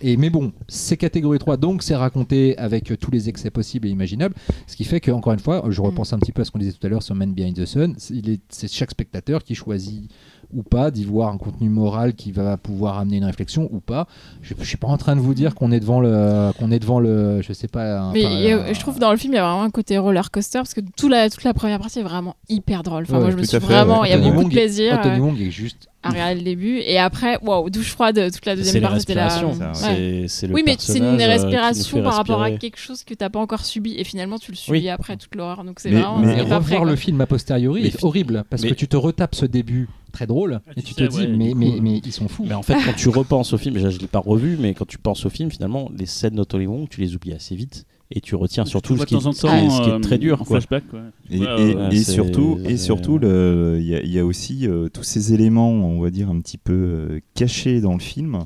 et 0.03 0.17
mais 0.17 0.31
bon, 0.31 0.53
c'est 0.69 0.97
catégorie 0.97 1.39
3, 1.39 1.57
donc 1.57 1.83
c'est 1.83 1.95
raconté 1.95 2.59
avec 2.59 2.93
tous 2.99 3.11
les 3.11 3.29
excès 3.29 3.51
possibles 3.51 3.87
et 3.87 3.91
imaginables. 3.91 4.35
Ce 4.67 4.77
qui 4.77 4.85
fait 4.85 5.01
que, 5.01 5.11
encore 5.13 5.33
une 5.33 5.39
fois, 5.39 5.65
je 5.69 5.81
repense 5.81 6.13
un 6.13 6.19
petit 6.19 6.33
peu 6.33 6.43
à 6.43 6.45
ce 6.45 6.51
qu'on 6.51 6.59
disait 6.59 6.73
tout 6.73 6.85
à 6.87 6.91
l'heure 6.91 7.03
sur 7.03 7.15
Man 7.15 7.33
Behind 7.33 7.55
the 7.57 7.65
Sun. 7.65 7.95
c'est- 7.99 8.15
il 8.15 8.29
est- 8.31 8.43
C'est 8.49 8.71
chaque 8.71 8.91
spectateur 8.91 9.43
qui 9.45 9.55
choisit 9.55 10.11
ou 10.55 10.63
pas 10.63 10.91
d'y 10.91 11.05
voir 11.05 11.33
un 11.33 11.39
contenu 11.39 11.69
moral 11.69 12.15
qui 12.15 12.33
va 12.33 12.57
pouvoir 12.57 12.99
amener 12.99 13.17
une 13.19 13.25
réflexion 13.25 13.69
ou 13.73 13.81
pas. 13.81 14.07
Je, 14.43 14.55
je 14.59 14.65
suis 14.65 14.77
pas 14.77 14.89
en 14.89 14.97
train 14.97 15.17
de 15.17 15.21
vous 15.21 15.35
dire 15.35 15.55
qu'on 15.55 15.73
est 15.73 15.81
devant 15.81 16.01
le, 16.01 16.53
qu'on 16.59 16.71
est 16.71 16.79
devant 16.79 17.01
le, 17.01 17.43
je 17.43 17.53
sais 17.53 17.69
pas. 17.69 17.99
un- 18.01 18.13
Mais 18.13 18.25
a- 18.53 18.63
un- 18.69 18.73
je 18.73 18.81
trouve 18.81 18.99
dans 18.99 19.11
le 19.11 19.17
film 19.17 19.33
il 19.33 19.37
y 19.37 19.39
a 19.39 19.43
vraiment 19.45 19.63
un 19.63 19.71
côté 19.71 19.99
roller 19.99 20.31
coaster 20.31 20.59
parce 20.59 20.75
que 20.75 20.81
tout 20.97 21.09
la, 21.09 21.29
toute 21.31 21.45
la 21.45 21.55
première 21.55 21.79
partie 21.79 21.99
est 22.01 22.05
vraiment 22.05 22.37
hyper 22.49 22.83
drôle. 22.83 23.03
Enfin, 23.05 23.15
Ouais, 23.17 23.21
moi 23.23 23.31
je 23.31 23.37
me 23.37 23.43
suis 23.43 23.51
fait, 23.59 23.65
vraiment, 23.65 24.01
ouais. 24.03 24.09
il 24.09 24.11
y 24.11 24.15
a 24.15 24.19
beaucoup 24.19 24.31
de 24.39 24.43
Wong- 24.45 24.51
plaisir 24.53 24.95
Anthony 24.99 25.19
euh, 25.19 25.23
Wong 25.23 25.41
est 25.41 25.51
juste. 25.51 25.89
à 26.03 26.11
regarder 26.11 26.37
le 26.37 26.43
début 26.43 26.79
et 26.79 26.99
après, 26.99 27.39
waouh, 27.43 27.69
douche 27.69 27.91
froide 27.91 28.31
toute 28.33 28.47
la 28.47 28.55
deuxième 28.55 28.83
partie. 28.83 29.01
c'était 29.01 29.15
la- 29.15 29.31
ça, 29.31 29.45
Ouais. 29.47 30.27
C'est- 30.29 30.49
Oui, 30.53 30.63
mais 30.65 30.77
c'est 30.79 30.99
une 30.99 31.21
euh, 31.21 31.27
respiration 31.27 32.03
par 32.03 32.15
rapport 32.15 32.43
à 32.43 32.51
quelque 32.53 32.79
chose 32.79 33.03
que 33.03 33.15
t'as 33.15 33.29
pas 33.29 33.41
encore 33.41 33.65
subi 33.65 33.95
et 33.97 34.05
finalement 34.05 34.39
tu 34.39 34.53
le 34.53 34.57
subis 34.57 34.79
Oui. 34.79 34.89
après 34.89 35.17
toute 35.17 35.35
l'horreur. 35.35 35.65
Donc 35.65 35.81
c'est 35.81 35.91
Mais- 35.91 36.01
vraiment 36.01 36.19
mais 36.19 36.37
pas 36.37 36.59
revoir 36.59 36.83
prêt, 36.83 36.91
le 36.91 36.97
film 36.97 37.21
a 37.21 37.27
posteriori 37.27 37.83
Mais 37.83 37.89
est 37.89 38.05
horrible 38.05 38.45
parce 38.49 38.63
mais- 38.63 38.69
que 38.71 38.75
tu 38.75 38.87
te 38.89 38.97
retapes 38.97 39.35
ce 39.35 39.47
début 39.47 39.89
très 40.17 40.27
drôle 40.27 40.61
Ah, 40.67 40.73
et 40.77 40.83
tu 40.83 40.95
te 40.95 41.05
dis 41.05 41.27
mais, 41.29 41.53
mais, 41.55 41.73
coup, 41.77 41.83
mais 41.83 42.01
ils 42.05 42.13
sont 42.13 42.29
fous. 42.29 42.45
Mais 42.49 42.55
en 42.55 42.63
fait, 42.63 42.75
quand 42.85 42.95
tu 42.97 43.09
repenses 43.11 43.53
au 43.53 43.59
film, 43.59 43.75
déjà 43.75 43.91
je 43.91 43.99
l'ai 43.99 44.07
pas 44.07 44.19
revu, 44.19 44.57
mais 44.59 44.73
quand 44.75 44.87
tu 44.87 44.97
penses 44.99 45.27
au 45.27 45.31
film, 45.31 45.51
finalement, 45.51 45.91
les 45.97 46.07
scènes 46.07 46.35
d'Anthony 46.37 46.67
Wong, 46.67 46.89
tu 46.89 47.01
les 47.01 47.15
oublies 47.15 47.33
assez 47.35 47.55
vite 47.55 47.85
et 48.11 48.21
tu 48.21 48.35
retiens 48.35 48.65
surtout 48.65 48.95
Tu 48.95 49.01
ce 49.01 49.07
qui, 49.07 49.15
temps 49.15 49.21
ce 49.21 49.29
est- 49.29 49.33
ce 49.71 49.81
qui 49.83 49.89
temps, 49.91 49.97
est 49.99 50.01
très 50.01 50.15
euh, 50.15 50.19
dur. 50.19 50.41
en 50.41 50.45
Quoi. 50.45 50.61
flashback, 50.61 50.89
quoi. 50.89 51.01
Et, 51.31 51.39
Ouais, 51.41 51.47
et- 51.47 51.75
ouais, 51.75 51.89
et 51.93 51.97
c'est- 51.99 52.13
surtout, 52.13 52.59
et 52.65 52.77
surtout, 52.77 53.19
il 53.23 53.83
y, 53.87 53.95
a- 53.95 54.01
il 54.03 54.11
y 54.11 54.19
a 54.19 54.25
aussi 54.25 54.67
euh, 54.67 54.89
tous 54.89 55.03
ces 55.03 55.35
éléments, 55.35 55.71
on 55.71 56.01
va 56.01 56.11
dire 56.11 56.31
un 56.31 56.41
petit 56.41 56.59
peu 56.59 56.73
euh, 56.73 57.21
cachés 57.35 57.81
dans 57.81 57.93
le 57.95 58.01
film, 58.01 58.45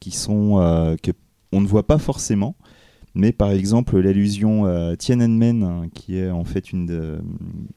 qui 0.00 0.10
sont 0.10 0.58
euh, 0.60 0.96
que 1.02 1.12
on 1.52 1.60
ne 1.60 1.66
voit 1.66 1.86
pas 1.86 1.98
forcément. 1.98 2.56
Mais 3.18 3.32
par 3.32 3.50
exemple, 3.50 3.98
l'allusion 3.98 4.66
à 4.66 4.94
Tiananmen, 4.96 5.62
hein, 5.62 5.88
qui 5.94 6.18
est 6.18 6.30
en 6.30 6.44
fait 6.44 6.70
une 6.70 6.84
de- 6.84 7.18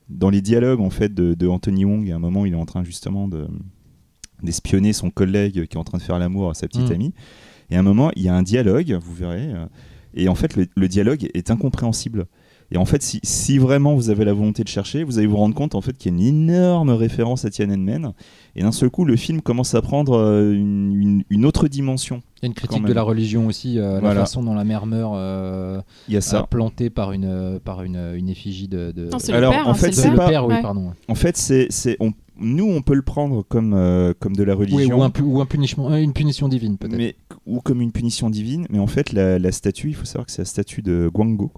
dans 0.09 0.29
les 0.29 0.41
dialogues 0.41 0.81
en 0.81 0.89
fait 0.89 1.13
de, 1.13 1.33
de 1.33 1.47
Anthony 1.47 1.85
Wong, 1.85 2.11
à 2.11 2.15
un 2.17 2.19
moment, 2.19 2.45
il 2.45 2.51
est 2.53 2.57
en 2.57 2.65
train 2.65 2.83
justement 2.83 3.27
de 3.29 3.47
d'espionner 4.43 4.93
son 4.93 5.09
collègue 5.11 5.65
qui 5.67 5.75
est 5.75 5.79
en 5.79 5.83
train 5.83 5.97
de 5.97 6.03
faire 6.03 6.17
l'amour 6.19 6.49
à 6.49 6.53
sa 6.53 6.67
petite 6.67 6.89
Mm. 6.89 6.93
amie. 6.93 7.13
Et 7.71 7.75
à 7.75 7.79
un 7.79 7.83
moment, 7.83 8.09
il 8.15 8.23
y 8.23 8.29
a 8.29 8.35
un 8.35 8.41
dialogue, 8.43 8.97
vous 9.01 9.13
verrez, 9.13 9.51
euh, 9.53 9.65
et 10.13 10.27
en 10.29 10.35
fait, 10.35 10.55
le, 10.55 10.67
le 10.75 10.87
dialogue 10.87 11.29
est 11.33 11.51
incompréhensible. 11.51 12.25
Et 12.71 12.77
en 12.77 12.85
fait, 12.85 13.01
si, 13.01 13.19
si 13.23 13.57
vraiment 13.57 13.95
vous 13.95 14.11
avez 14.11 14.25
la 14.25 14.33
volonté 14.33 14.63
de 14.63 14.67
chercher, 14.67 15.03
vous 15.03 15.17
allez 15.17 15.25
vous 15.27 15.37
rendre 15.37 15.55
compte 15.55 15.73
en 15.73 15.81
fait 15.81 15.97
qu'il 15.97 16.11
y 16.11 16.15
a 16.15 16.17
une 16.29 16.49
énorme 16.49 16.91
référence 16.91 17.43
à 17.45 17.49
Tiananmen. 17.49 18.13
Et 18.55 18.61
d'un 18.61 18.71
seul 18.71 18.89
coup, 18.91 19.05
le 19.05 19.15
film 19.15 19.41
commence 19.41 19.73
à 19.73 19.81
prendre 19.81 20.13
euh, 20.17 20.53
une, 20.53 20.93
une- 21.01 21.23
une 21.31 21.45
autre 21.45 21.67
dimension. 21.67 22.21
Il 22.37 22.43
y 22.43 22.45
a 22.45 22.47
une 22.47 22.53
critique 22.53 22.85
de 22.85 22.93
la 22.93 23.01
religion 23.01 23.47
aussi, 23.47 23.79
euh, 23.79 23.99
Voilà. 23.99 24.13
la 24.15 24.19
façon 24.21 24.43
dont 24.43 24.53
la 24.53 24.63
mère 24.65 24.85
meurt, 24.85 25.13
euh, 25.15 25.81
Il 26.07 26.13
y 26.13 26.17
a 26.17 26.19
euh, 26.19 26.21
ça. 26.21 26.43
plantée 26.43 26.89
par 26.91 27.11
une, 27.11 27.25
euh, 27.25 27.59
par 27.59 27.81
une, 27.83 27.97
une 28.15 28.29
effigie 28.29 28.67
de. 28.67 28.91
de- 28.95 29.09
Non, 29.09 29.17
c'est 29.19 29.33
Alors, 29.33 29.51
le 29.51 29.57
père. 29.57 29.67
en 29.67 29.73
fait, 29.73 29.91
c'est 29.91 30.09
le 30.11 30.15
père. 30.17 30.27
père, 30.29 30.45
oui, 30.47 30.53
Ouais. 30.55 30.61
pardon. 30.61 30.91
En 31.07 31.15
fait, 31.15 31.37
c'est, 31.37 31.67
c'est, 31.71 31.97
on- 31.99 32.11
nous, 32.41 32.69
on 32.69 32.81
peut 32.81 32.93
le 32.93 33.01
prendre 33.01 33.43
comme, 33.49 33.73
euh, 33.73 34.13
comme 34.19 34.35
de 34.35 34.43
la 34.43 34.55
Oui, 34.55 34.65
religion. 34.71 34.99
ou, 34.99 35.03
un, 35.03 35.09
pu- 35.09 35.23
ou 35.23 35.41
un 35.41 35.47
euh, 35.91 35.95
une 35.97 36.13
punition 36.13 36.47
divine, 36.47 36.77
peut-être. 36.77 37.15
ou 37.45 37.59
comme 37.61 37.81
une 37.81 37.91
punition 37.91 38.29
divine. 38.29 38.65
Mais 38.69 38.79
en 38.79 38.87
fait, 38.87 39.11
la, 39.11 39.39
la 39.39 39.51
statue, 39.51 39.89
il 39.89 39.95
faut 39.95 40.05
savoir 40.05 40.25
que 40.27 40.31
c'est 40.31 40.41
la 40.43 40.45
statue 40.45 40.81
de 40.81 41.09
Guango, 41.13 41.51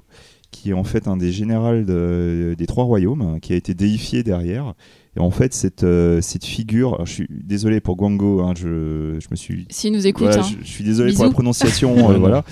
qui 0.51 0.69
est 0.71 0.73
en 0.73 0.83
fait 0.83 1.07
un 1.07 1.17
des 1.17 1.31
généraux 1.31 1.81
de- 1.81 2.55
des 2.57 2.65
trois 2.67 2.83
royaumes, 2.83 3.21
hein, 3.21 3.39
qui 3.41 3.53
a 3.53 3.55
été 3.55 3.73
déifié 3.73 4.21
derrière. 4.23 4.73
Et 5.17 5.19
en 5.19 5.31
fait, 5.31 5.53
cette, 5.53 5.83
euh, 5.83 6.21
cette 6.21 6.45
figure, 6.45 6.93
alors, 6.93 7.05
je 7.05 7.11
suis 7.13 7.27
désolé 7.29 7.81
pour 7.81 7.97
Guango, 7.97 8.41
hein, 8.41 8.53
je, 8.55 9.17
je 9.19 9.27
me 9.29 9.35
suis 9.35 9.65
S'il 9.69 9.91
nous 9.91 10.07
écoute, 10.07 10.27
Voilà, 10.27 10.41
hein. 10.43 10.47
je, 10.59 10.65
je 10.65 10.71
suis 10.71 10.83
désolé 10.85 11.13
pour 11.13 11.25
la 11.25 11.31
prononciation, 11.31 12.09
euh, 12.11 12.17
voilà. 12.17 12.45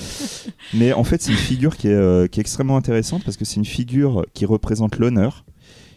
Mais 0.73 0.91
en 0.91 1.03
fait, 1.05 1.21
c'est 1.21 1.31
une 1.31 1.37
figure 1.37 1.77
qui 1.77 1.87
est, 1.87 1.93
euh, 1.93 2.27
qui 2.27 2.39
est 2.39 2.41
extrêmement 2.41 2.75
intéressante 2.75 3.23
parce 3.23 3.37
que 3.37 3.45
c'est 3.45 3.57
une 3.57 3.65
figure 3.65 4.25
qui 4.33 4.45
représente 4.45 4.97
l'honneur 4.97 5.45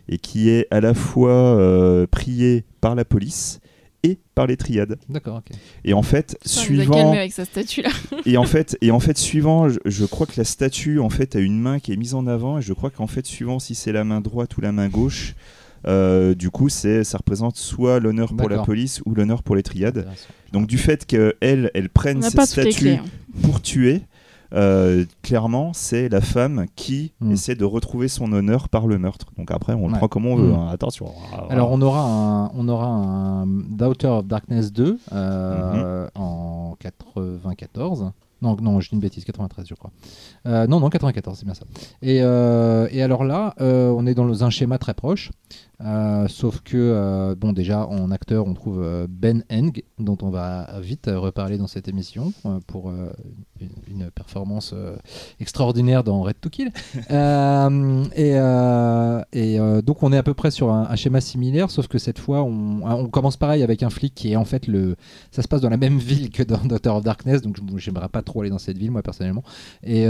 et 0.08 0.18
qui 0.18 0.50
est 0.50 0.66
à 0.70 0.80
la 0.80 0.94
fois 0.94 1.30
euh, 1.32 2.06
priée 2.08 2.64
par 2.80 2.94
la 2.94 3.04
police 3.04 3.60
et 4.02 4.18
par 4.34 4.46
les 4.46 4.56
triades. 4.56 4.98
D'accord, 5.08 5.36
ok. 5.38 5.56
Et 5.84 5.92
en 5.94 6.02
fait, 6.02 6.36
suivant 6.44 6.94
calmé 6.94 7.18
avec 7.18 7.32
sa 7.32 7.44
statue 7.44 7.82
là. 7.82 7.90
et 8.26 8.36
en 8.36 8.44
fait 8.44 8.76
et 8.80 8.90
en 8.90 9.00
fait 9.00 9.16
suivant, 9.16 9.68
je, 9.68 9.78
je 9.84 10.04
crois 10.04 10.26
que 10.26 10.34
la 10.36 10.44
statue 10.44 10.98
en 10.98 11.10
fait 11.10 11.36
a 11.36 11.40
une 11.40 11.60
main 11.60 11.78
qui 11.78 11.92
est 11.92 11.96
mise 11.96 12.14
en 12.14 12.26
avant 12.26 12.58
et 12.58 12.62
je 12.62 12.72
crois 12.72 12.90
qu'en 12.90 13.06
fait 13.06 13.24
suivant 13.26 13.58
si 13.58 13.74
c'est 13.74 13.92
la 13.92 14.04
main 14.04 14.20
droite 14.20 14.56
ou 14.56 14.60
la 14.60 14.72
main 14.72 14.88
gauche. 14.88 15.34
euh, 15.86 16.34
du 16.34 16.50
coup, 16.50 16.68
c'est 16.68 17.04
ça 17.04 17.18
représente 17.18 17.56
soit 17.56 17.98
l'honneur 18.00 18.34
pour 18.36 18.48
la 18.48 18.62
police 18.62 19.00
ou 19.04 19.14
l'honneur 19.14 19.42
pour 19.42 19.56
les 19.56 19.62
triades. 19.62 20.06
Donc 20.52 20.66
du 20.66 20.78
fait 20.78 21.06
qu'elle, 21.06 21.70
elle 21.74 21.88
prenne 21.88 22.22
cette 22.22 22.40
statue 22.42 22.90
hein. 22.90 23.04
pour 23.42 23.60
tuer, 23.62 24.02
euh, 24.54 25.04
clairement, 25.22 25.72
c'est 25.72 26.08
la 26.08 26.20
femme 26.20 26.66
qui 26.76 27.12
Mm. 27.20 27.32
essaie 27.32 27.54
de 27.54 27.64
retrouver 27.64 28.08
son 28.08 28.32
honneur 28.32 28.68
par 28.68 28.86
le 28.86 28.98
meurtre. 28.98 29.26
Donc 29.36 29.50
après, 29.50 29.72
on 29.74 29.86
le 29.86 29.92
Ouais. 29.92 29.98
prend 29.98 30.08
comme 30.08 30.26
on 30.26 30.36
veut. 30.36 30.50
Mm. 30.50 30.54
hein. 30.54 30.68
Attention. 30.72 31.06
Alors 31.50 31.70
on 31.72 31.80
aura 31.82 32.00
un, 32.04 32.50
on 32.54 32.68
aura 32.68 32.86
un 32.88 33.46
Daughter 33.46 34.08
of 34.08 34.26
Darkness 34.26 34.72
2 34.72 34.98
euh, 35.12 36.04
Mhm. 36.04 36.10
en 36.22 36.76
94. 36.78 38.12
Non, 38.40 38.56
non, 38.60 38.80
je 38.80 38.88
dis 38.88 38.96
une 38.96 39.00
bêtise, 39.00 39.24
93 39.24 39.66
je 39.68 39.74
crois. 39.74 39.92
Euh, 40.48 40.66
non, 40.66 40.80
non, 40.80 40.90
94, 40.90 41.38
c'est 41.38 41.44
bien 41.44 41.54
ça. 41.54 41.64
Et, 42.02 42.22
euh, 42.22 42.88
et 42.90 43.00
alors 43.00 43.22
là, 43.22 43.54
euh, 43.60 43.88
on 43.96 44.04
est 44.04 44.14
dans 44.14 44.42
un 44.42 44.50
schéma 44.50 44.78
très 44.78 44.94
proche, 44.94 45.30
sauf 46.28 46.60
que, 46.62 47.34
bon, 47.38 47.52
déjà 47.52 47.86
en 47.86 48.10
acteur, 48.10 48.46
on 48.48 48.54
trouve 48.54 48.84
Ben 49.08 49.44
Eng, 49.48 49.82
dont 50.00 50.18
on 50.22 50.30
va 50.30 50.68
vite 50.80 51.08
reparler 51.12 51.56
dans 51.56 51.68
cette 51.68 51.86
émission 51.86 52.32
pour 52.66 52.90
une, 53.88 54.10
performance 54.10 54.72
euh, 54.74 54.96
extraordinaire 55.40 56.04
dans 56.04 56.22
Red 56.22 56.40
to 56.40 56.50
Kill. 56.50 56.70
Euh, 57.10 58.04
et 59.32 59.60
euh, 59.60 59.82
donc 59.82 60.02
on 60.02 60.12
est 60.12 60.16
à 60.16 60.22
peu 60.22 60.34
près 60.34 60.50
sur 60.50 60.70
un, 60.70 60.94
schéma 60.96 61.20
similaire, 61.20 61.70
sauf 61.70 61.88
que 61.88 61.98
cette 61.98 62.18
fois 62.18 62.42
on, 62.42 62.82
on 62.84 63.08
commence 63.08 63.36
pareil 63.36 63.62
avec 63.62 63.82
un 63.82 63.90
flic 63.90 64.14
qui 64.14 64.32
est 64.32 64.36
en 64.36 64.44
fait 64.44 64.66
le. 64.66 64.96
Ça 65.30 65.42
se 65.42 65.48
passe 65.48 65.60
dans 65.60 65.68
la 65.68 65.76
même 65.76 65.98
ville 66.12 66.30
que 66.30 66.42
dans 66.42 66.58
Daughter 66.58 66.90
of 66.90 67.04
Darkness, 67.04 67.42
donc 67.42 67.56
j'aimerais 67.76 68.08
pas 68.08 68.22
trop 68.22 68.40
aller 68.40 68.50
dans 68.50 68.58
cette 68.58 68.78
ville 68.78 68.90
moi 68.90 69.02
personnellement. 69.02 69.42
Et, 69.82 70.06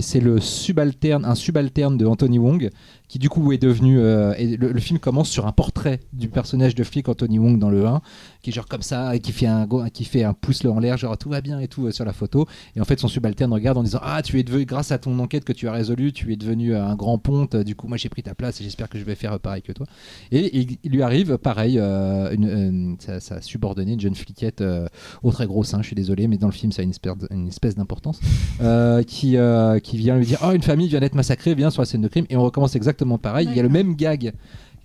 c'est 0.00 0.20
le 0.20 0.40
subalterne, 0.40 1.24
un 1.24 1.34
subalterne 1.34 1.96
de 1.96 2.06
Anthony 2.06 2.38
Wong 2.38 2.70
qui 3.08 3.18
du 3.18 3.28
coup 3.28 3.52
est 3.52 3.58
devenu. 3.58 3.98
le 3.98 4.80
film 4.80 4.98
commence 4.98 5.28
sur 5.28 5.46
un 5.46 5.52
portrait 5.52 6.00
du 6.12 6.28
personnage 6.28 6.74
de 6.74 6.84
flic 6.84 7.08
Anthony 7.08 7.38
Wong 7.38 7.58
dans 7.58 7.70
le 7.70 7.86
1, 7.86 8.00
qui 8.42 8.50
est 8.50 8.52
genre 8.52 8.66
comme 8.66 8.82
ça, 8.82 9.14
et 9.14 9.20
qui 9.20 9.32
fait 9.32 9.46
un, 9.46 9.66
qui 9.92 10.04
fait 10.04 10.24
un 10.24 10.32
pouce 10.34 10.64
en 10.64 10.78
l'air, 10.78 10.96
genre 10.96 11.16
tout 11.18 11.28
va 11.28 11.40
bien 11.40 11.60
et 11.60 11.68
tout 11.68 11.86
euh, 11.86 11.90
sur 11.90 12.04
la 12.04 12.12
photo. 12.12 12.46
Et 12.76 12.80
en 12.80 12.84
fait, 12.84 12.98
son 13.00 13.08
subalterne 13.08 13.52
regarde 13.52 13.78
en 13.78 13.82
disant 13.82 14.00
Ah, 14.02 14.22
tu 14.22 14.38
es 14.38 14.42
devenu, 14.42 14.64
grâce 14.64 14.92
à 14.92 14.98
ton 14.98 15.18
enquête 15.18 15.44
que 15.44 15.52
tu 15.52 15.68
as 15.68 15.72
résolue, 15.72 16.12
tu 16.12 16.32
es 16.32 16.36
devenu 16.36 16.74
euh, 16.74 16.84
un 16.84 16.94
grand 16.96 17.18
ponte, 17.18 17.56
du 17.56 17.74
coup, 17.74 17.88
moi 17.88 17.96
j'ai 17.96 18.08
pris 18.08 18.22
ta 18.22 18.34
place 18.34 18.60
et 18.60 18.64
j'espère 18.64 18.88
que 18.88 18.98
je 18.98 19.04
vais 19.04 19.14
faire 19.14 19.34
euh, 19.34 19.38
pareil 19.38 19.62
que 19.62 19.72
toi. 19.72 19.86
Et 20.32 20.56
il, 20.58 20.76
il 20.82 20.90
lui 20.92 21.02
arrive, 21.02 21.38
pareil, 21.38 21.78
euh, 21.78 22.32
une, 22.32 22.44
une- 22.48 22.96
sa, 23.00 23.20
sa 23.20 23.40
subordonnée, 23.42 23.92
une 23.92 24.00
jeune 24.00 24.14
fliquette 24.14 24.60
euh, 24.60 24.86
au 25.22 25.30
très 25.32 25.46
gros 25.46 25.64
sein, 25.64 25.82
je 25.82 25.86
suis 25.86 25.96
désolé, 25.96 26.28
mais 26.28 26.36
dans 26.38 26.48
le 26.48 26.52
film 26.52 26.72
ça 26.72 26.82
a 26.82 26.84
une 26.84 26.90
espèce, 26.90 27.12
une 27.30 27.48
espèce 27.48 27.74
d'importance, 27.76 28.20
euh, 28.62 29.02
qui, 29.02 29.36
qui 29.82 29.96
vient 29.96 30.16
lui 30.16 30.26
dire 30.26 30.38
Oh, 30.44 30.52
une 30.52 30.62
famille 30.62 30.88
vient 30.88 31.00
d'être 31.00 31.14
massacrée, 31.14 31.54
viens 31.54 31.70
sur 31.70 31.82
la 31.82 31.86
scène 31.86 32.02
de 32.02 32.08
crime. 32.08 32.26
Et 32.30 32.36
on 32.36 32.42
recommence 32.42 32.74
exactement 32.76 33.18
pareil. 33.18 33.46
Il 33.50 33.56
y 33.56 33.60
a 33.60 33.62
le 33.62 33.68
même 33.68 33.94
gag. 33.94 34.32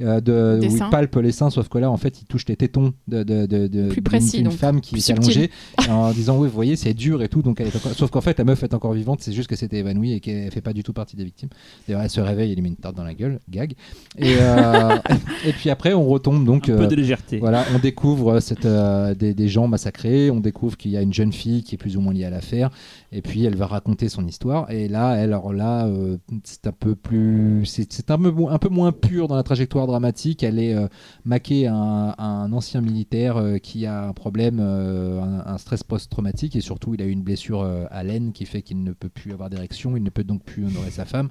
Euh, 0.02 0.22
de, 0.22 0.60
où 0.62 0.76
il 0.76 0.90
palpe 0.90 1.16
les 1.18 1.32
seins, 1.32 1.50
sauf 1.50 1.70
que 1.70 1.78
là, 1.78 1.90
en 1.92 1.98
fait, 1.98 2.22
il 2.22 2.26
touche 2.26 2.46
les 2.48 2.56
tétons 2.56 2.94
de, 3.08 3.24
de, 3.24 3.90
Plus 3.90 4.02
précis, 4.02 4.44
femme 4.56 4.82
qui 4.82 5.00
s'est 5.02 5.14
allongée 5.14 5.52
en 5.90 6.12
disant 6.12 6.38
oui 6.38 6.48
vous 6.48 6.54
voyez 6.54 6.76
c'est 6.76 6.94
dur 6.94 7.22
et 7.22 7.30
tout 7.30 7.42
donc 7.42 7.60
elle 7.60 7.68
est 7.68 7.76
encore... 7.76 7.94
sauf 7.94 8.10
qu'en 8.10 8.22
fait 8.22 8.38
la 8.38 8.46
meuf 8.46 8.64
est 8.64 8.74
encore 8.74 8.94
vivante 8.94 9.22
c'est 9.22 9.34
juste 9.34 9.48
qu'elle 9.48 9.58
s'était 9.58 9.78
évanouie 9.78 10.14
et 10.14 10.20
qu'elle 10.20 10.52
fait 10.52 10.62
pas 10.62 10.74
du 10.74 10.84
tout 10.84 10.94
partie 10.94 11.16
des 11.16 11.24
victimes. 11.24 11.50
D'ailleurs 11.88 12.02
elle 12.02 12.10
se 12.10 12.22
réveille 12.22 12.52
et 12.52 12.56
lui 12.56 12.62
met 12.62 12.70
une 12.70 12.76
tarte 12.76 12.96
dans 12.96 13.04
la 13.04 13.14
gueule 13.14 13.40
gag. 13.50 13.74
Et, 14.18 14.36
euh, 14.40 14.98
et 15.46 15.52
puis 15.52 15.70
après 15.70 15.94
on 15.94 16.06
retombe 16.06 16.46
donc 16.46 16.70
Un 16.70 16.74
euh, 16.74 16.78
peu 16.78 16.88
de 16.88 16.96
légèreté. 16.96 17.40
voilà 17.40 17.66
on 17.76 17.80
découvre 17.80 18.40
cette, 18.40 18.66
euh, 18.66 19.14
des, 19.14 19.34
des 19.34 19.48
gens 19.48 19.68
massacrés 19.68 20.32
on 20.32 20.40
découvre 20.40 20.78
qu'il 20.78 20.92
y 20.92 20.98
a 20.98 21.02
une 21.02 21.14
jeune 21.14 21.34
fille 21.34 21.64
qui 21.64 21.76
est 21.76 21.78
plus 21.78 21.98
ou 21.98 22.02
moins 22.02 22.14
liée 22.14 22.26
à 22.26 22.30
l'affaire 22.30 22.70
et 23.16 23.22
puis 23.22 23.46
elle 23.46 23.56
va 23.56 23.66
raconter 23.66 24.10
son 24.10 24.28
histoire. 24.28 24.70
Et 24.70 24.90
là 24.90 25.08
alors 25.08 25.54
là 25.54 25.88
euh, 25.88 26.18
c'est 26.44 26.68
un 26.68 26.74
peu 26.74 26.96
plus 26.96 27.64
c'est 27.66 28.12
un 28.12 28.18
peu, 28.18 28.34
un 28.50 28.58
peu 28.58 28.68
moins 28.68 28.92
pur 28.92 29.30
dans 29.30 29.38
la 29.38 29.44
trajectoire 29.44 29.88
dramatique. 29.88 30.44
Elle 30.44 30.60
est 30.60 30.76
euh, 30.76 30.88
maquée 31.24 31.68
à 31.68 31.74
un, 31.74 32.52
ancien 32.52 32.82
militaire 32.82 33.38
euh, 33.38 33.58
qui 33.58 33.86
a 33.86 34.04
un 34.04 34.12
problème 34.12 34.60
un, 34.60 35.58
stress 35.58 35.84
post-traumatique. 35.84 36.58
Et 36.58 36.62
surtout 36.62 36.94
il 36.94 37.02
a 37.02 37.06
eu 37.06 37.12
une 37.12 37.24
blessure 37.24 37.64
à 37.90 38.04
l'aine 38.04 38.34
qui 38.34 38.46
fait 38.46 38.62
qu'il 38.62 38.84
ne 38.84 38.92
peut 38.92 39.08
plus 39.08 39.32
avoir 39.32 39.50
d'érection. 39.50 39.96
Il 39.96 40.04
ne 40.04 40.10
peut 40.10 40.26
donc 40.26 40.44
plus 40.44 40.66
honorer 40.66 40.92
sa 40.92 41.06
femme. 41.06 41.30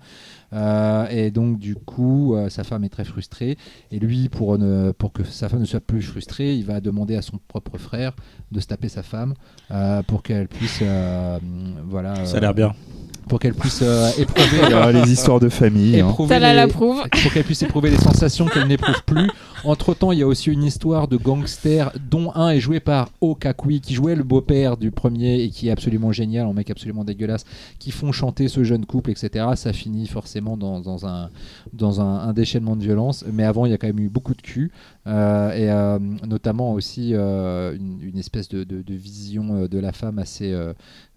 Et 1.11 1.31
donc 1.31 1.59
du 1.59 1.75
coup 1.75 2.35
sa 2.49 2.65
femme 2.65 2.85
est 2.85 2.89
très 2.89 3.05
frustrée. 3.05 3.59
Et 3.91 3.99
lui 3.99 4.31
pour, 4.31 4.57
pour 4.97 5.13
que 5.13 5.23
sa 5.25 5.51
femme 5.51 5.61
ne 5.61 5.67
soit 5.67 5.81
plus 5.81 6.03
frustrée 6.03 6.55
il 6.55 6.65
va 6.65 6.81
demander 6.81 7.17
à 7.17 7.23
son 7.23 7.39
propre 7.47 7.77
frère 7.77 8.13
de 8.53 8.61
se 8.61 8.67
taper 8.67 8.89
sa 8.89 9.03
femme 9.03 9.35
pour 10.07 10.23
qu'elle 10.23 10.49
puisse 10.49 10.83
voilà 11.89 12.25
Ça 12.27 12.37
a 12.39 12.41
l'air 12.41 12.55
bien. 12.55 12.73
pour 13.29 13.39
qu'elle 13.39 13.55
puisse 13.55 13.81
euh, 13.83 14.11
éprouver 14.19 14.61
Alors, 14.65 14.89
les 15.05 15.11
histoires 15.13 15.41
de 15.41 15.49
famille. 15.49 15.95
hein. 16.01 16.07
les- 16.67 16.73
pour 17.23 17.33
qu'elle 17.33 17.45
puisse 17.45 17.63
éprouver 17.63 17.91
les 17.91 17.97
sensations 17.99 18.47
qu'elle 18.47 18.67
n'éprouve 18.69 19.03
plus. 19.07 19.31
Entre 19.67 19.95
temps, 19.95 20.13
il 20.13 20.19
y 20.19 20.23
a 20.23 20.27
aussi 20.27 20.51
une 20.51 20.63
histoire 20.63 21.09
de 21.09 21.17
gangsters, 21.17 21.91
dont 22.11 22.31
un 22.35 22.51
est 22.51 22.61
joué 22.61 22.81
par 22.81 23.09
Oh 23.23 23.35
Kakui, 23.35 23.81
qui 23.81 23.95
jouait 23.95 24.15
le 24.15 24.23
beau-père 24.23 24.77
du 24.77 24.91
premier 24.91 25.41
et 25.43 25.49
qui 25.49 25.69
est 25.69 25.71
absolument 25.71 26.13
génial, 26.13 26.47
un 26.47 26.53
mec 26.53 26.69
absolument 26.71 27.03
dégueulasse, 27.03 27.47
qui 27.79 27.91
font 27.91 28.13
chanter 28.13 28.49
ce 28.49 28.63
jeune 28.63 28.85
couple, 28.85 29.11
etc. 29.11 29.47
Ça 29.55 29.73
finit 29.73 30.07
forcément 30.07 30.59
dans, 30.59 30.81
dans 30.81 31.07
un, 31.07 31.31
dans 31.73 32.03
un, 32.03 32.29
un 32.29 32.33
déchaînement 32.35 32.77
de 32.77 32.83
violence. 32.83 33.25
Mais 33.33 33.45
avant, 33.45 33.65
il 33.65 33.71
y 33.71 33.75
a 33.75 33.79
quand 33.79 33.87
même 33.87 34.01
eu 34.01 34.11
beaucoup 34.11 34.35
de 34.35 34.43
cul, 34.43 34.71
euh, 35.07 35.53
et 35.53 35.71
euh, 35.71 35.99
notamment 36.27 36.73
aussi 36.73 37.11
euh, 37.13 37.77
une, 37.77 38.17
espèce 38.17 38.49
de, 38.49 38.65
vision 38.89 39.67
de 39.67 39.79
la 39.79 39.93
femme 39.93 40.19
assez. 40.19 40.55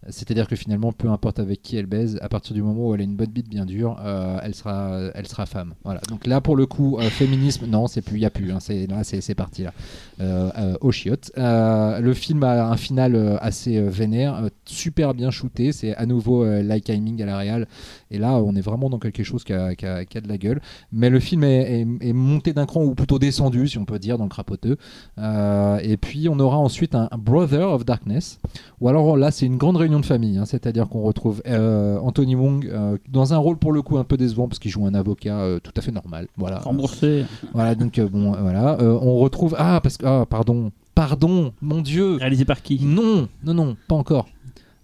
c'est-à-dire 0.10 0.48
que 0.48 0.56
finalement, 0.56 0.92
peu 0.92 1.10
importe 1.10 1.40
avec 1.40 1.62
qui 1.62 1.78
elle 1.78 1.86
baise, 1.86 2.18
à 2.22 2.30
partir 2.30 2.54
du 2.54 2.62
moment 2.62 2.90
où 2.90 2.96
elle 2.96 3.02
a 3.02 3.04
une 3.04 3.16
bonne 3.16 3.30
bite 3.30 3.50
bien 3.50 3.66
dure, 3.66 3.98
elle 4.44 4.56
sera, 4.56 5.10
elle 5.14 5.28
sera 5.28 5.46
femme. 5.46 5.74
Voilà. 5.84 6.02
Donc 6.10 6.26
là, 6.28 6.42
pour 6.42 6.56
le 6.56 6.66
coup, 6.66 6.98
féminisme, 7.10 7.66
non, 7.68 7.88
c'est 7.88 8.02
plus, 8.02 8.18
il 8.18 8.22
y 8.22 8.26
a 8.26 8.30
plus. 8.30 8.52
hein, 8.52 8.60
c'est 8.60 8.88
là, 8.88 9.04
c'est 9.04 9.36
parti 9.36 9.64
là. 9.64 10.78
Au 10.82 10.92
chiottes. 10.92 11.32
Le 11.38 12.14
film 12.14 12.44
a 12.44 12.70
un 12.70 12.78
final 12.78 13.38
assez 13.42 13.80
vénère, 13.80 14.50
super 14.66 15.14
bien 15.14 15.32
shooté. 15.32 15.72
C'est 15.72 15.96
à 15.96 16.06
nouveau 16.06 16.46
like 16.46 16.90
aiming 16.90 17.22
à 17.22 17.26
la 17.26 17.38
réal. 17.38 17.68
Et 18.10 18.18
là, 18.18 18.34
on 18.34 18.56
est 18.56 18.62
vraiment 18.62 18.90
dans 18.90 19.00
quelque 19.00 19.24
chose 19.24 19.44
qui 19.44 19.54
a, 19.54 19.76
qui 19.76 19.86
a- 19.86 20.04
de 20.04 20.28
la 20.28 20.38
gueule. 20.38 20.62
Mais 20.92 21.10
le 21.10 21.20
film 21.20 21.44
est 21.44 22.14
monté 22.14 22.54
d'un 22.54 22.66
cran 22.66 22.84
ou 22.84 22.96
plutôt 22.96 23.20
descendu, 23.20 23.68
si 23.78 23.82
on 23.82 23.86
peut 23.86 24.00
dire, 24.00 24.18
dans 24.18 24.24
le 24.24 24.30
crapoteux. 24.30 24.78
Euh, 25.18 25.80
et 25.84 25.98
puis, 25.98 26.28
on 26.30 26.40
aura 26.40 26.58
ensuite 26.58 26.96
un, 26.96 27.10
Brother 27.18 27.70
of 27.70 27.86
Darkness. 27.86 28.40
Ou 28.82 28.90
alors 28.90 29.18
là, 29.18 29.32
c'est 29.32 29.46
une 29.46 29.58
grande 29.58 29.78
réunion 29.78 30.00
de 30.00 30.06
famille, 30.06 30.38
hein, 30.38 30.46
c'est-à-dire 30.46 30.90
qu'on 30.90 31.02
retrouve 31.02 31.42
euh, 31.48 32.00
Anthony 32.00 32.36
Wong 32.36 32.68
euh, 32.68 32.98
dans 33.10 33.34
un 33.34 33.38
rôle 33.38 33.58
pour 33.58 33.72
le 33.72 33.82
coup 33.82 33.98
un 33.98 34.04
peu 34.04 34.18
décevant 34.18 34.48
parce 34.48 34.60
qu'il 34.60 34.72
joue 34.72 34.86
un 34.86 34.94
avocat 34.94 35.60
tout 35.64 35.72
à 35.76 35.82
fait 35.82 35.92
normal. 35.92 36.28
Voilà. 36.38 36.60
Remboursé. 36.60 37.26
Voilà, 37.54 37.76
donc 37.76 38.00
bon, 38.00 38.32
voilà. 38.32 38.78
On 38.82 39.18
retrouve 39.18 39.56
ah 39.58 39.80
parce 39.82 39.98
que 39.98 40.06
ah 40.06 40.26
pardon, 40.30 40.72
pardon, 40.96 41.54
mon 41.62 41.82
Dieu, 41.82 42.16
Réalisé 42.16 42.46
par 42.46 42.62
qui? 42.62 42.84
Non, 42.84 43.28
non, 43.44 43.54
non, 43.54 43.78
pas 43.88 43.96
encore. 43.96 44.28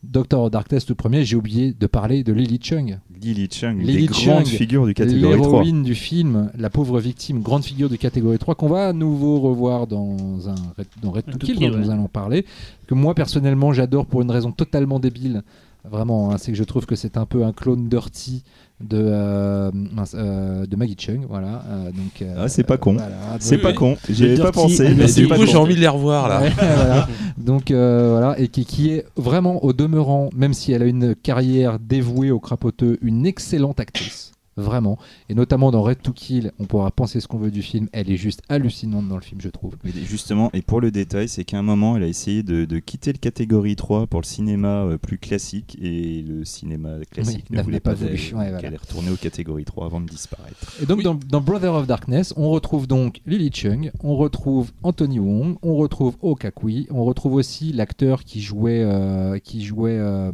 Doctor 0.04 0.50
Darkness 0.52 0.86
tout 0.86 0.96
premier, 0.96 1.24
j'ai 1.24 1.36
oublié 1.38 1.74
de 1.74 1.88
parler 1.88 2.24
de 2.24 2.34
Lily 2.34 2.60
Chung, 2.62 3.00
Lily 3.22 3.48
Chung, 3.50 3.80
Lily 3.80 4.02
des 4.02 4.06
grandes 4.08 4.46
Chung, 4.46 4.58
figures 4.58 4.86
du 4.86 4.94
catégorie 4.94 5.38
3. 5.38 5.48
l'héroïne 5.62 5.84
du 5.84 5.96
film, 5.96 6.52
la 6.58 6.70
pauvre 6.70 7.00
victime, 7.00 7.42
grande 7.42 7.64
figure 7.64 7.90
de 7.90 7.96
catégorie 7.96 8.38
3, 8.38 8.56
qu'on 8.56 8.68
va 8.68 8.90
à 8.90 8.94
nouveau 8.94 9.40
revoir 9.40 9.88
dans, 9.88 10.50
un, 10.50 10.56
Red- 10.78 10.88
dans 11.02 11.12
Red 11.12 11.26
to 11.26 11.38
Kill, 11.38 11.58
dont 11.72 11.78
nous 11.78 11.90
allons 11.90 12.08
parler, 12.08 12.46
que 12.86 12.94
moi 12.94 13.16
personnellement 13.16 13.72
j'adore 13.72 14.06
pour 14.06 14.22
une 14.22 14.32
raison 14.32 14.52
totalement 14.52 15.00
débile. 15.00 15.42
Vraiment, 15.90 16.32
hein, 16.32 16.38
c'est 16.38 16.52
que 16.54 16.58
je 16.58 16.64
trouve 16.64 16.86
que 16.86 16.96
c'est 16.96 17.18
un 17.18 17.26
peu 17.26 17.44
un 17.44 17.52
clone 17.52 17.90
dirty 17.90 18.44
de, 18.82 18.98
euh, 19.02 19.72
euh, 20.16 20.66
de 20.66 20.76
Maggie 20.76 20.98
Chung. 21.00 21.26
Voilà, 21.30 21.64
euh, 21.70 21.86
donc, 21.92 22.22
euh, 22.22 22.36
Ah, 22.38 22.48
c'est 22.50 22.64
pas 22.64 22.78
con. 22.78 22.94
voilà, 22.94 23.16
C'est 23.40 23.58
pas 23.58 23.72
con, 23.74 23.96
j'y 24.10 24.26
avais 24.26 24.38
pas 24.38 24.52
pensé, 24.52 24.94
mais 24.94 25.06
du 25.12 25.28
pas 25.28 25.36
coup, 25.38 25.46
j'ai 25.46 25.56
envie 25.56 25.76
de 25.76 25.80
les 25.80 25.88
revoir 25.88 26.28
là. 26.28 26.42
Ouais, 26.42 26.50
voilà. 26.58 27.08
Donc 27.38 27.72
euh, 27.72 28.10
voilà, 28.12 28.38
et 28.40 28.50
qui, 28.50 28.66
qui 28.66 28.92
est 28.92 29.06
vraiment 29.16 29.64
au 29.64 29.72
demeurant, 29.74 30.30
même 30.36 30.54
si 30.54 30.74
elle 30.74 30.82
a 30.84 30.86
une 30.86 31.16
carrière 31.16 31.80
dévouée 31.80 32.32
au 32.32 32.40
crapoteux, 32.40 32.98
une 33.02 33.26
excellente 33.26 33.80
actrice. 33.80 34.33
Vraiment. 34.56 34.98
Et 35.30 35.34
notamment 35.36 35.72
dans 35.72 35.82
Red 35.82 36.02
to 36.02 36.12
Kill, 36.14 36.52
on 36.60 36.66
pourra 36.66 36.92
penser 36.92 37.20
ce 37.20 37.28
qu'on 37.28 37.38
veut 37.40 37.52
du 37.52 37.62
film. 37.62 37.88
Elle 37.92 38.10
est 38.12 38.18
juste 38.18 38.42
hallucinante 38.50 39.08
dans 39.08 39.16
le 39.16 39.22
film, 39.22 39.42
je 39.42 39.50
trouve. 39.50 39.76
Mais 39.84 39.92
justement, 40.06 40.50
et 40.54 40.62
pour 40.62 40.80
le 40.82 40.92
détail, 40.92 41.28
c'est 41.28 41.44
qu'à 41.44 41.58
un 41.58 41.64
moment, 41.64 41.98
elle 41.98 42.04
a 42.04 42.08
essayé 42.08 42.44
de, 42.44 42.66
de 42.66 42.80
quitter 42.80 43.12
le 43.12 43.18
catégorie 43.18 43.76
3 43.76 44.08
pour 44.08 44.22
le 44.22 44.26
cinéma 44.26 44.84
euh, 44.84 44.98
plus 44.98 45.18
classique, 45.18 45.78
et 45.82 46.22
le 46.22 46.46
cinéma 46.46 46.98
classique 47.10 47.46
Oui, 47.50 47.58
ne 47.58 47.64
voulait 47.64 47.80
pas 47.80 47.94
voulu. 47.94 48.12
Ouais, 48.12 48.20
donc 48.20 48.32
voilà. 48.32 48.60
elle 48.64 48.74
est 48.74 48.78
retournée 48.78 49.10
aux 49.12 49.16
catégories 49.16 49.66
3 49.66 49.86
avant 49.86 50.02
de 50.02 50.06
disparaître. 50.08 50.58
Et 50.82 50.86
donc 50.86 50.98
Oui. 51.00 51.04
dans, 51.04 51.16
dans 51.16 51.42
Brother 51.42 51.74
of 51.74 51.88
Darkness, 51.88 52.34
on 52.38 52.50
retrouve 52.52 52.88
donc 52.88 53.22
Lily 53.26 53.50
Chung, 53.54 53.92
on 54.02 54.16
retrouve 54.16 54.72
Anthony 54.84 55.20
Wong, 55.20 55.58
on 55.64 55.76
retrouve 55.76 56.16
Oh 56.22 56.36
Kakui, 56.36 56.88
on 56.92 57.04
retrouve 57.06 57.34
aussi 57.34 57.74
l'acteur 57.74 58.24
qui 58.24 58.42
jouait, 58.42 58.84
euh, 58.84 59.40
qui 59.40 59.64
jouait, 59.64 59.98
euh, 59.98 60.32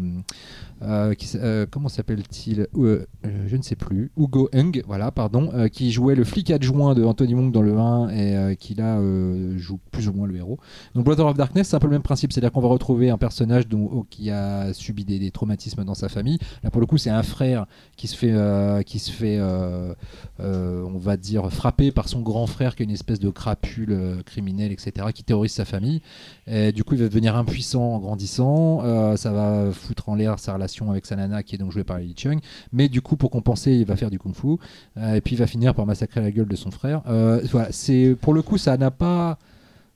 euh, 0.82 1.14
euh, 1.36 1.66
comment 1.70 1.90
s'appelle-t-il 1.90 2.68
Euh, 2.76 3.06
Je 3.48 3.56
ne 3.56 3.62
sais 3.62 3.76
plus. 3.76 4.12
Hugo 4.18 4.50
Hung, 4.54 4.82
voilà, 4.88 5.12
pardon, 5.12 5.52
qui 5.72 5.92
jouait 5.92 6.16
le 6.16 6.24
flic 6.24 6.52
adjoint 6.52 6.94
de 6.96 7.04
Anthony 7.04 7.36
Wong 7.36 7.52
dans 7.52 7.62
le 7.62 7.78
1 7.78 8.10
et 8.10 8.56
qui 8.56 8.76
là 8.76 9.00
joue 9.58 9.80
plus 9.92 10.08
ou 10.08 10.14
moins 10.14 10.28
le 10.28 10.36
héros. 10.36 10.60
Donc 10.96 11.06
Brother 11.06 11.26
of 11.26 11.38
Darkness, 11.38 11.70
c'est 11.70 11.76
un 11.76 11.80
peu 11.80 11.88
le 11.88 11.94
même 11.94 12.02
principe, 12.02 12.32
c'est-à-dire 12.32 12.52
qu'on 12.52 12.62
va 12.62 12.68
retrouver 12.68 13.10
un 13.10 13.18
personnage 13.18 13.66
qui 14.10 14.32
a 14.32 14.74
subi 14.74 15.06
des, 15.06 15.32
traumatismes 15.32 15.84
dans 15.84 15.94
sa 15.94 16.10
famille. 16.10 16.40
Là 16.64 16.70
pour 16.70 16.82
le 16.82 16.88
coup, 16.88 16.98
c'est 16.98 17.10
un 17.10 17.24
frère 17.24 17.66
qui 17.98 18.08
se 18.08 18.16
fait, 18.16 18.84
qui 18.86 19.00
se 19.00 19.12
fait, 19.12 19.40
on 20.40 20.98
va 20.98 21.18
dire, 21.18 21.52
frapper 21.52 21.92
par 21.92 22.08
son 22.08 22.22
grand 22.22 22.48
frère 22.48 22.76
qui 22.76 22.84
est 22.84 22.86
une 22.86 22.92
espèce 22.92 23.20
de 23.20 23.30
crapule 23.30 24.24
criminel, 24.26 24.72
etc., 24.72 25.08
qui 25.14 25.24
terrorise 25.24 25.52
sa 25.52 25.66
famille. 25.66 26.02
Et 26.52 26.72
du 26.72 26.84
coup, 26.84 26.96
il 26.96 27.02
va 27.02 27.08
devenir 27.08 27.36
impuissant 27.36 27.84
en 27.84 28.00
grandissant. 28.00 28.82
Euh, 28.84 29.16
ça 29.16 29.32
va 29.32 29.72
foutre 29.72 30.10
en 30.10 30.16
l'air 30.16 30.40
sa 30.40 30.54
relation 30.54 30.90
avec 30.90 31.06
sa 31.06 31.16
nana, 31.16 31.44
qui 31.44 31.56
est 31.56 31.58
donc 31.58 31.72
jouée 31.72 31.84
par 31.84 32.00
Lily 32.00 32.16
Chung. 32.18 32.40
Mais 32.74 32.90
du 32.90 33.02
coup, 33.02 33.16
pour 33.18 33.30
compenser, 33.30 33.74
il 33.74 33.86
va 33.86 33.96
faire 33.96 34.10
du 34.10 34.18
kung-fu. 34.18 34.58
Euh, 34.98 35.14
et 35.14 35.22
puis, 35.22 35.36
il 35.36 35.38
va 35.38 35.48
finir 35.48 35.76
par 35.76 35.86
massacrer 35.86 36.22
la 36.22 36.32
gueule 36.32 36.48
de 36.48 36.56
son 36.56 36.72
frère. 36.72 37.04
Euh, 37.08 37.42
voilà, 37.52 37.72
c'est 37.72 38.16
pour 38.20 38.34
le 38.34 38.42
coup, 38.42 38.58
ça 38.58 38.78
n'a 38.78 38.92
pas. 38.92 39.38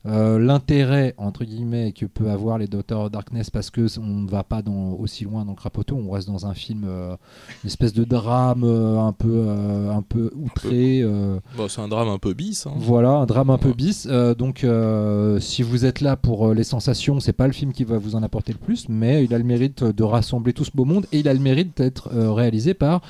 Euh, 0.06 0.38
l'intérêt 0.38 1.14
entre 1.18 1.46
guillemets 1.46 1.94
que 1.94 2.06
peut 2.06 2.30
avoir 2.30 2.58
les 2.58 2.68
Docteurs 2.68 3.10
Darkness 3.10 3.50
parce 3.50 3.70
que 3.70 3.88
on 4.00 4.06
ne 4.24 4.30
va 4.30 4.44
pas 4.44 4.62
dans, 4.62 4.92
aussi 5.00 5.24
loin 5.24 5.46
dans 5.46 5.52
le 5.52 5.56
crapoteau 5.58 5.96
on 5.96 6.12
reste 6.12 6.28
dans 6.28 6.46
un 6.46 6.54
film 6.54 6.84
euh, 6.86 7.16
une 7.64 7.68
espèce 7.70 7.94
de 7.94 8.04
drame 8.04 8.66
euh, 8.66 9.00
un 9.00 9.14
peu 9.14 9.48
un 9.90 10.02
peu 10.02 10.30
outré 10.36 11.04
Bon, 11.58 11.68
c'est 11.70 11.80
un 11.82 11.88
drame 11.88 12.10
un 12.10 12.18
peu 12.18 12.34
bis. 12.34 12.68
hein. 12.68 12.74
voilà, 12.76 13.12
un 13.12 13.26
drame 13.26 13.50
un 13.50 13.58
peu 13.58 13.72
bis. 13.74 14.08
Donc, 14.38 14.66
si 15.40 15.64
vous 15.64 15.86
êtes 15.86 16.02
là 16.02 16.16
pour 16.18 16.54
les 16.54 16.64
sensations, 16.64 17.20
c'est 17.20 17.34
pas 17.34 17.48
le 17.48 17.54
film 17.54 17.72
qui 17.72 17.84
va 17.84 17.98
vous 17.98 18.16
en 18.16 18.24
apporter 18.24 18.52
le 18.54 18.60
plus, 18.60 18.90
mais 18.90 19.24
il 19.24 19.34
a 19.34 19.38
le 19.38 19.44
mérite 19.44 19.84
de 19.84 20.04
rassembler 20.04 20.54
tout 20.54 20.66
ce 20.66 20.72
beau 20.74 20.86
monde 20.86 21.06
et 21.12 21.20
il 21.20 21.28
a 21.28 21.34
le 21.34 21.40
mérite 21.40 21.78
d'être 21.78 22.10
réalisé 22.14 22.74
par 22.74 23.02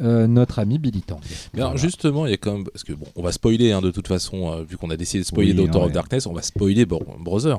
euh, 0.00 0.26
notre 0.26 0.58
ami 0.58 0.78
Billy 0.78 1.02
Tang. 1.02 1.18
Mais 1.54 1.60
alors 1.60 1.72
Voilà. 1.72 1.82
justement, 1.86 2.26
il 2.26 2.30
y 2.30 2.34
a 2.34 2.36
quand 2.36 2.52
même 2.52 2.64
parce 2.64 2.84
que 2.84 2.92
bon, 2.92 3.06
on 3.16 3.22
va 3.22 3.32
spoiler 3.32 3.72
hein, 3.72 3.80
de 3.80 3.90
toute 3.90 4.08
façon, 4.08 4.52
euh, 4.52 4.62
vu 4.62 4.76
qu'on 4.76 4.90
a 4.90 4.96
décidé 4.96 5.20
de 5.22 5.26
spoiler 5.26 5.50
Oui, 5.50 5.56
Daughter 5.56 5.78
ouais. 5.78 5.84
of 5.86 5.92
Darkness, 5.92 6.26
on 6.26 6.32
va 6.32 6.42
spoiler 6.42 6.84
Bro- 6.86 7.04
Brother. 7.18 7.58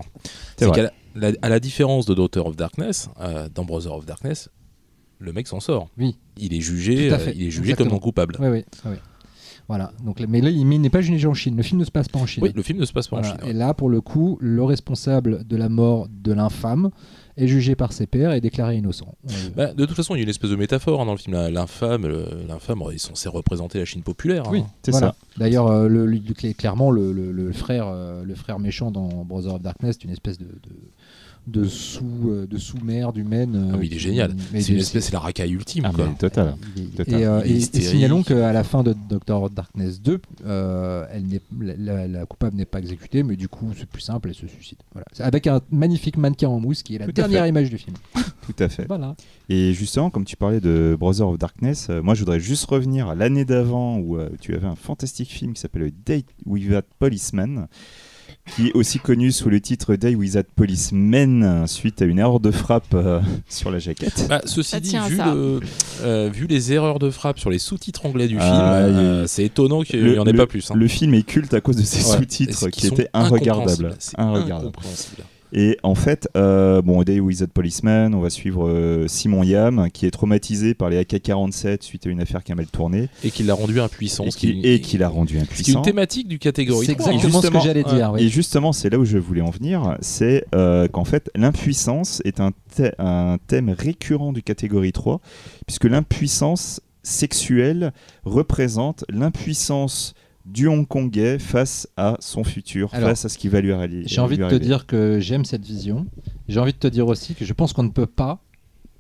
C'est 0.58 0.72
qu'à 0.72 0.84
la, 0.84 0.92
la- 1.16 1.38
à 1.42 1.50
la 1.50 1.60
différence 1.60 2.06
de 2.06 2.14
Daughter 2.14 2.40
of 2.40 2.56
Darkness, 2.56 3.10
euh, 3.20 3.48
dans 3.54 3.64
Brother 3.66 3.94
of 3.94 4.06
Darkness, 4.06 4.50
le 5.20 5.34
mec 5.34 5.48
s'en 5.48 5.60
sort. 5.60 5.90
Oui. 5.98 6.18
Il 6.38 6.54
est 6.54 6.62
jugé, 6.62 7.08
il 7.08 7.14
est 7.44 7.52
jugé 7.52 7.72
exactement. 7.72 7.76
comme 7.76 7.96
non 7.96 8.00
coupable. 8.00 8.38
Oui, 8.40 8.48
oui, 8.48 8.64
oui. 8.86 8.96
Voilà. 9.68 9.92
Donc, 10.04 10.20
mais 10.28 10.42
là, 10.42 10.50
il 10.50 10.68
n'est 10.68 10.90
pas 10.90 11.00
jugé 11.02 11.28
en 11.28 11.34
Chine. 11.34 11.56
Le 11.56 11.64
film 11.64 11.80
ne 11.80 11.86
se 11.86 11.92
passe 11.92 12.10
pas 12.10 12.20
en 12.20 12.26
Chine. 12.26 12.44
Oui, 12.44 12.52
le 12.54 12.62
film 12.62 12.80
ne 12.80 12.86
se 12.86 12.92
passe 12.92 13.08
pas 13.08 13.22
Voilà. 13.22 13.36
en 13.36 13.40
Chine. 13.40 13.50
Et 13.50 13.54
là, 13.54 13.74
pour 13.74 13.90
le 13.90 14.02
coup, 14.02 14.38
le 14.42 14.64
responsable 14.64 15.48
de 15.48 15.56
la 15.56 15.70
mort 15.70 16.08
de 16.10 16.34
l'infâme 16.34 16.90
est 17.42 17.48
jugé 17.48 17.76
par 17.76 17.92
ses 17.94 18.08
pairs 18.08 18.34
et 18.34 18.42
déclaré 18.42 18.78
innocent. 18.78 19.16
Bah, 19.56 19.74
de 19.74 19.86
toute 19.86 19.96
façon, 19.96 20.16
il 20.16 20.20
y 20.20 20.22
a 20.22 20.24
une 20.24 20.30
espèce 20.30 20.50
de 20.52 20.56
métaphore 20.56 21.02
hein, 21.02 21.06
dans 21.06 21.14
le 21.14 21.18
film. 21.18 21.36
L'infâme, 21.50 22.08
l'infâme, 22.48 22.82
il 22.90 22.96
est 22.96 22.98
censé 22.98 23.30
représenter 23.30 23.80
la 23.80 23.86
Chine 23.86 24.04
populaire. 24.04 24.44
hein. 24.48 24.52
Oui, 24.52 24.64
C'est 24.84 24.92
voilà. 24.92 25.08
ça. 25.08 25.16
D'ailleurs, 25.38 25.68
euh, 25.68 25.88
le, 25.88 26.06
le- 26.06 26.18
cl- 26.18 26.54
clairement, 26.56 26.92
le, 26.92 27.12
le- 27.14 27.32
le 27.32 27.52
frère, 27.54 27.88
euh, 27.88 28.24
le 28.24 28.36
frère 28.36 28.60
méchant 28.60 28.92
dans 28.92 29.08
Brother 29.26 29.56
of 29.56 29.62
Darkness, 29.62 29.98
c'est 30.00 30.06
une 30.06 30.12
espèce 30.14 30.38
de, 30.38 30.46
de, 30.46 30.70
de 31.48 31.66
sous, 31.66 32.06
euh, 32.30 32.46
de 32.48 32.58
sous-merde 32.58 33.18
humaine. 33.18 33.56
euh, 33.56 33.72
Ah, 33.74 33.78
mais 33.80 33.88
il 33.88 33.94
est 33.96 34.00
génial. 34.00 34.36
mais 34.54 34.62
C'est 34.62 34.74
une 34.74 34.80
espèce, 34.80 35.06
c'est 35.06 35.12
la 35.14 35.20
racaille 35.20 35.52
ultime. 35.54 35.84
Ah, 35.88 35.92
quoi. 35.94 36.08
mais 36.08 36.16
total. 36.16 36.56
Total. 36.96 37.20
Et, 37.20 37.26
euh, 37.26 37.42
et- 37.46 37.58
et 37.58 37.82
signalons 37.82 38.22
qu'à 38.24 38.54
la 38.54 38.64
fin 38.64 38.84
de 38.84 38.96
Doctor 39.10 39.50
Darkness 39.50 40.02
2, 40.02 40.20
euh, 40.46 41.06
elle 41.12 41.26
n'est- 41.26 41.42
la, 42.08 42.26
coupable 42.26 42.56
n'est 42.58 42.66
pas 42.66 42.80
exécutée, 42.80 43.24
mais 43.24 43.36
du 43.36 43.48
coup, 43.48 43.68
c'est 43.78 43.88
plus 43.88 44.02
simple, 44.02 44.30
elle 44.30 44.36
se 44.36 44.48
suicide. 44.48 44.78
Voilà. 44.94 45.06
Avec 45.20 45.48
un 45.48 45.62
magnifique 45.72 46.18
mannequin 46.18 46.48
en 46.50 46.60
mousse 46.60 46.84
qui 46.84 46.96
est 46.96 47.00
la 47.00 47.06
Tout 47.08 47.12
dernière 47.12 47.48
image 47.48 47.70
du 47.70 47.78
film. 47.78 47.96
Tout 48.46 48.56
à 48.64 48.70
fait. 48.70 48.86
Voilà. 48.88 49.16
Et 49.50 49.74
justement, 49.74 50.10
comme 50.10 50.26
tu 50.26 50.36
parlais 50.36 50.60
de 50.60 50.96
Brother 51.00 51.28
of 51.28 51.38
Darkness, 51.38 51.88
euh, 51.90 52.02
moi 52.02 52.14
je 52.16 52.20
voudrais 52.20 52.40
juste 52.40 52.66
revenir 52.66 53.08
à 53.10 53.16
l'année 53.16 53.46
d'avant 53.46 53.98
où 53.98 54.18
euh, 54.18 54.30
tu 54.40 54.54
avais 54.56 54.68
un 54.68 54.76
fantastique 54.76 55.30
film 55.30 55.54
qui 55.54 55.62
s'appelle 55.62 55.92
Date 56.06 56.26
with 56.46 56.72
a 56.74 56.82
Policeman, 57.00 57.68
qui 58.56 58.68
est 58.68 58.74
aussi 58.74 59.00
connu 59.00 59.32
sous 59.32 59.50
le 59.50 59.62
titre 59.62 59.96
Day 59.96 60.16
with 60.16 60.36
a 60.36 60.44
Policeman 60.44 61.66
suite 61.68 62.02
à 62.02 62.06
une 62.06 62.20
erreur 62.20 62.40
de 62.40 62.52
frappe 62.52 62.94
euh, 62.94 63.22
sur 63.50 63.72
la 63.72 63.80
jaquette. 63.80 64.26
Bah, 64.30 64.42
ceci 64.46 64.70
Ça 64.72 64.80
dit, 64.80 64.98
vu, 65.10 65.18
le- 65.18 65.60
euh, 66.04 66.30
vu 66.34 66.48
les 66.48 66.74
erreurs 66.74 67.00
de 67.00 67.10
frappe 67.10 67.40
sur 67.40 67.50
les 67.50 67.60
sous-titres 67.60 68.06
anglais 68.06 68.28
du 68.28 68.38
Ah, 68.40 68.44
film, 68.86 68.98
euh, 68.98 69.28
c'est 69.28 69.46
étonnant 69.46 69.84
qu'il 69.84 70.04
n'y 70.04 70.18
en 70.20 70.26
ait 70.26 70.32
le- 70.32 70.38
pas 70.38 70.48
plus. 70.48 70.70
hein. 70.72 70.76
Le 70.76 70.88
film 70.88 71.14
est 71.14 71.24
culte 71.24 71.54
à 71.54 71.62
cause 71.62 71.76
de 71.78 71.84
ses 71.84 72.10
Ouais. 72.10 72.18
sous-titres 72.18 72.70
qui 72.70 72.88
sont 72.88 72.96
étaient 72.96 73.10
inregardables. 73.14 73.70
incompréhensibles. 73.72 73.96
C'est 74.00 74.20
Inregardables. 74.20 74.68
incompréhensible. 74.68 75.24
Et 75.54 75.78
en 75.84 75.96
fait, 75.96 76.30
euh, 76.38 76.82
bon, 76.82 77.04
Day 77.04 77.20
with 77.20 77.42
a 77.42 77.48
Policeman, 77.48 78.14
on 78.16 78.22
va 78.22 78.30
suivre 78.30 78.70
euh, 78.70 79.08
Simon 79.08 79.44
Yam 79.44 79.90
qui 79.92 80.06
est 80.06 80.12
traumatisé 80.12 80.74
par 80.74 80.90
les 80.90 80.98
AK-47 81.00 81.82
suite 81.84 82.08
à 82.08 82.10
une 82.10 82.22
affaire 82.22 82.42
qui 82.44 82.52
a 82.54 82.56
mal 82.56 82.68
tourné 82.68 83.10
Et 83.24 83.32
qui 83.32 83.44
l'a 83.44 83.54
rendu 83.54 83.80
impuissant. 83.82 84.24
et 84.24 84.30
qui, 84.30 84.54
qui- 84.54 84.62
et 84.68 84.80
qui 84.80 84.98
l'a 84.98 85.10
rendu 85.10 85.40
impuissant. 85.40 85.80
une 85.80 85.86
thématique 85.86 86.28
du 86.30 86.40
catégorie 86.40 86.86
C'est 86.86 86.96
3. 86.96 87.12
exactement 87.14 87.42
ce 87.42 87.48
que 87.48 87.60
j'allais 87.60 87.84
dire. 87.84 88.12
oui. 88.14 88.24
Et 88.24 88.30
justement, 88.30 88.72
c'est 88.72 88.90
là 88.90 88.98
où 88.98 89.04
je 89.06 89.18
voulais 89.18 89.42
en 89.42 89.50
venir, 89.50 89.98
c'est 90.00 90.46
euh, 90.56 90.88
qu'en 90.88 91.04
fait, 91.06 91.30
l'impuissance 91.36 92.22
est 92.24 92.40
un, 92.40 92.52
thè- 92.78 92.94
un 93.00 93.38
thème 93.48 93.70
récurrent 93.78 94.32
du 94.32 94.44
catégorie 94.44 94.94
3, 94.94 95.20
puisque 95.68 95.86
l'impuissance 95.86 96.80
sexuelle 97.04 97.92
représente 98.24 99.04
l'impuissance 99.10 100.14
du 100.46 100.68
Hongkongais 100.68 101.40
face 101.40 101.88
à 101.98 102.18
son 102.20 102.44
futur, 102.44 102.90
Alors, 102.94 103.10
face 103.10 103.26
à 103.26 103.30
ce 103.30 103.38
qui 103.38 103.48
va 103.48 103.62
lui 103.62 103.72
arriver. 103.72 104.04
J'ai 104.06 104.22
envie 104.22 104.38
de 104.38 104.48
te 104.48 104.56
dire 104.56 104.86
que 104.86 105.20
j'aime 105.20 105.46
cette 105.46 105.66
vision. 105.66 106.06
J'ai 106.48 106.60
envie 106.60 106.74
de 106.74 106.78
te 106.78 106.88
dire 106.88 107.08
aussi 107.08 107.36
que 107.36 107.46
je 107.46 107.54
pense 107.54 107.74
qu'on 107.74 107.84
ne 107.84 107.90
peut 107.90 108.06
pas 108.08 108.40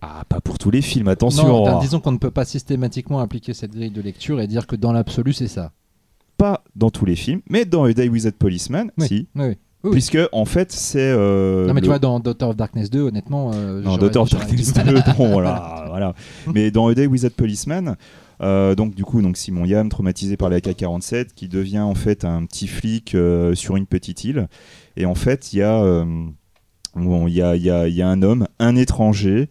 Ah, 0.01 0.23
pas 0.30 0.39
pour 0.41 0.57
tous 0.57 0.72
les 0.72 0.81
films, 0.81 1.07
attention 1.07 1.47
Non, 1.65 1.80
disons 1.80 1.99
qu'on 1.99 2.11
ne 2.11 2.18
peut 2.18 2.31
pas 2.31 2.45
systématiquement 2.45 3.19
appliquer 3.19 3.53
cette 3.53 3.72
grille 3.72 3.91
de 3.91 4.01
lecture 4.01 4.39
et 4.41 4.47
dire 4.47 4.65
que 4.68 4.76
dans 4.76 4.91
l'absolu, 4.93 5.34
c'est 5.34 5.47
ça. 5.47 5.72
Pas 6.38 6.63
dans 6.76 6.89
tous 6.89 7.05
les 7.05 7.15
films, 7.15 7.41
mais 7.49 7.65
dans 7.65 7.84
A 7.84 7.93
Day 7.93 8.07
with 8.09 8.26
a 8.26 8.31
Policeman, 8.31 8.91
Oui. 8.97 9.07
si. 9.07 9.27
Oui, 9.35 9.45
oui. 9.49 9.57
Oui. 9.84 9.91
Puisque, 9.93 10.18
en 10.31 10.45
fait, 10.45 10.72
c'est. 10.72 10.99
euh, 10.99 11.65
non, 11.68 11.73
mais 11.73 11.81
le- 11.81 11.85
tu 11.85 11.89
vois, 11.89 11.97
dans 11.97 12.19
Daughter 12.19 12.45
of 12.45 12.55
Darkness 12.55 12.91
2, 12.91 13.01
honnêtement. 13.01 13.49
euh, 13.55 13.81
Non, 13.81 13.97
Daughter 13.97 14.19
of 14.19 14.30
Darkness 14.30 14.73
du 14.73 14.80
mal. 14.84 14.93
2, 14.93 15.01
bon, 15.18 15.31
voilà, 15.31 15.85
voilà. 15.89 16.13
Mais 16.53 16.69
dans 16.69 16.88
A 16.88 16.93
Day 16.93 17.07
with 17.07 17.23
a 17.26 17.31
Policeman, 17.31 17.95
euh, 18.41 18.76
donc 18.76 18.95
du 18.95 19.03
coup, 19.03 19.22
donc 19.22 19.38
Simon 19.38 19.65
Yam, 19.65 19.89
traumatisé 19.89 20.38
par 20.38 20.49
la 20.49 20.57
AK-47, 20.57 21.34
qui 21.35 21.47
devient 21.47 21.80
en 21.80 21.95
fait 21.95 22.26
un 22.26 22.45
petit 22.45 22.68
flic 22.68 23.13
euh, 23.13 23.53
sur 23.55 23.76
une 23.76 23.85
petite 23.85 24.23
île. 24.23 24.47
Et 24.97 25.05
en 25.05 25.15
fait, 25.15 25.53
il 25.53 25.59
y, 25.59 25.61
a, 25.61 25.81
euh, 25.81 26.05
bon, 26.95 27.27
y, 27.27 27.41
a, 27.41 27.55
y, 27.55 27.69
a, 27.69 27.88
y 27.88 28.01
a 28.01 28.07
un 28.07 28.22
homme, 28.23 28.47
un 28.59 28.76
étranger, 28.76 29.49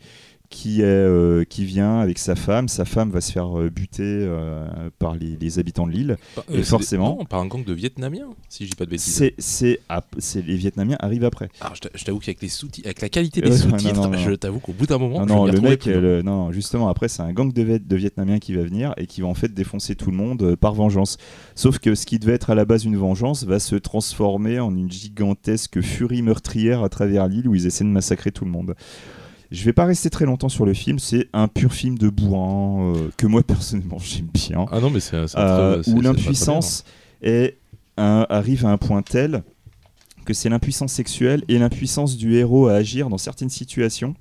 qui, 0.50 0.80
est, 0.82 0.84
euh, 0.84 1.44
qui 1.44 1.64
vient 1.64 2.00
avec 2.00 2.18
sa 2.18 2.34
femme. 2.34 2.68
Sa 2.68 2.84
femme 2.84 3.10
va 3.10 3.20
se 3.20 3.30
faire 3.32 3.58
euh, 3.58 3.70
buter 3.70 4.02
euh, 4.04 4.66
par 4.98 5.14
les, 5.14 5.36
les 5.40 5.58
habitants 5.60 5.86
de 5.86 5.92
l'île. 5.92 6.16
Et 6.50 6.56
c'est 6.58 6.62
forcément- 6.64 7.12
des- 7.12 7.18
non, 7.20 7.24
par 7.24 7.40
un 7.40 7.46
gang 7.46 7.64
de 7.64 7.72
Vietnamiens, 7.72 8.26
si 8.48 8.64
je 8.66 8.70
dis 8.70 8.76
pas 8.76 8.84
de 8.84 8.90
bêtises. 8.90 9.14
C'est, 9.14 9.34
c'est, 9.38 9.78
ap- 9.88 10.14
c'est- 10.18 10.42
les 10.44 10.56
Vietnamiens 10.56 10.96
arrivent 10.98 11.24
après. 11.24 11.48
Alors, 11.60 11.76
je 11.76 11.80
t'a- 11.82 11.90
je 11.94 12.04
t'avoue 12.04 12.18
qu'avec 12.18 12.42
les 12.42 12.48
sous 12.48 12.66
avec 12.84 13.00
la 13.00 13.08
qualité 13.08 13.40
des 13.40 13.52
sous-titres, 13.56 13.94
non, 13.94 14.08
non. 14.10 14.18
je 14.18 14.32
t'avoue 14.32 14.58
qu'au 14.58 14.72
bout 14.72 14.86
d'un 14.86 14.98
moment, 14.98 15.24
Non, 15.24 15.46
je 15.46 15.52
le 15.52 15.60
mec, 15.60 15.80
plus. 15.82 15.92
euh, 15.92 16.00
le- 16.00 16.22
non, 16.22 16.50
justement, 16.50 16.88
après, 16.88 17.06
c'est 17.08 17.22
un 17.22 17.32
gang 17.32 17.52
de, 17.52 17.78
de 17.78 17.96
Vietnamiens 17.96 18.40
qui 18.40 18.52
va 18.52 18.62
venir 18.64 18.92
et 18.96 19.06
qui 19.06 19.20
va 19.20 19.28
en 19.28 19.34
fait 19.34 19.54
défoncer 19.54 19.94
tout 19.94 20.10
le 20.10 20.16
monde 20.16 20.56
par 20.56 20.74
vengeance. 20.74 21.16
Sauf 21.54 21.78
que 21.78 21.94
ce 21.94 22.06
qui 22.06 22.18
devait 22.18 22.34
être 22.34 22.50
à 22.50 22.56
la 22.56 22.64
base 22.64 22.84
une 22.84 22.96
vengeance 22.96 23.44
va 23.44 23.60
se 23.60 23.76
transformer 23.76 24.58
en 24.58 24.76
une 24.76 24.90
gigantesque 24.90 25.80
furie 25.80 26.22
meurtrière 26.22 26.82
à 26.82 26.88
travers 26.88 27.28
l'île 27.28 27.46
où 27.46 27.54
ils 27.54 27.66
essaient 27.66 27.84
de 27.84 27.88
massacrer 27.88 28.32
tout 28.32 28.44
le 28.44 28.50
monde. 28.50 28.74
Je 29.50 29.64
vais 29.64 29.72
pas 29.72 29.84
rester 29.84 30.10
très 30.10 30.24
longtemps 30.26 30.48
sur 30.48 30.64
le 30.64 30.74
film. 30.74 30.98
C'est 30.98 31.28
un 31.32 31.48
pur 31.48 31.72
film 31.72 31.98
de 31.98 32.08
bourrin 32.08 32.94
euh, 32.94 33.08
que 33.16 33.26
moi 33.26 33.42
personnellement 33.46 33.98
j'aime 33.98 34.28
bien. 34.32 34.66
Ah 34.70 34.80
non, 34.80 34.90
mais 34.90 35.00
c'est 35.00 35.16
Euh, 35.36 35.82
où 35.88 36.00
l'impuissance 36.02 36.84
est 37.22 37.56
un- 37.96 38.26
arrive 38.30 38.64
à 38.64 38.70
un 38.70 38.78
point 38.78 39.02
tel 39.02 39.42
que 40.24 40.34
c'est 40.34 40.48
l'impuissance 40.48 40.92
sexuelle 40.92 41.42
et 41.48 41.58
l'impuissance 41.58 42.16
du 42.16 42.34
héros 42.36 42.68
à 42.68 42.74
agir 42.74 43.08
dans 43.08 43.18
certaines 43.18 43.50
situations 43.50 44.14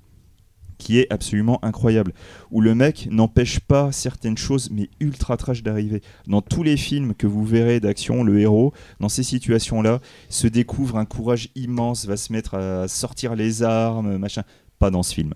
qui 0.80 0.98
est 0.98 1.12
absolument 1.12 1.64
incroyable. 1.64 2.14
Où 2.52 2.62
le 2.62 2.74
mec 2.74 3.10
n'empêche 3.12 3.60
pas 3.60 3.92
certaines 3.92 4.38
choses, 4.38 4.70
mais 4.72 4.90
ultra 5.02 5.36
trash 5.36 5.62
d'arriver. 5.62 6.02
Dans 6.26 6.42
tous 6.42 6.64
les 6.64 6.78
films 6.78 7.14
que 7.14 7.28
vous 7.28 7.44
verrez 7.44 7.82
d'action, 7.82 8.24
le 8.24 8.40
héros, 8.40 8.72
dans 9.02 9.10
ces 9.10 9.24
situations-là, 9.24 10.00
se 10.30 10.48
découvre 10.48 10.96
un 10.98 11.04
courage 11.04 11.50
immense, 11.56 12.06
va 12.06 12.16
se 12.16 12.32
mettre 12.32 12.56
à 12.56 12.88
sortir 12.88 13.36
les 13.36 13.62
armes, 13.62 14.18
machin. 14.18 14.44
Pas 14.80 14.90
dans 14.92 15.04
ce 15.04 15.14
film. 15.14 15.34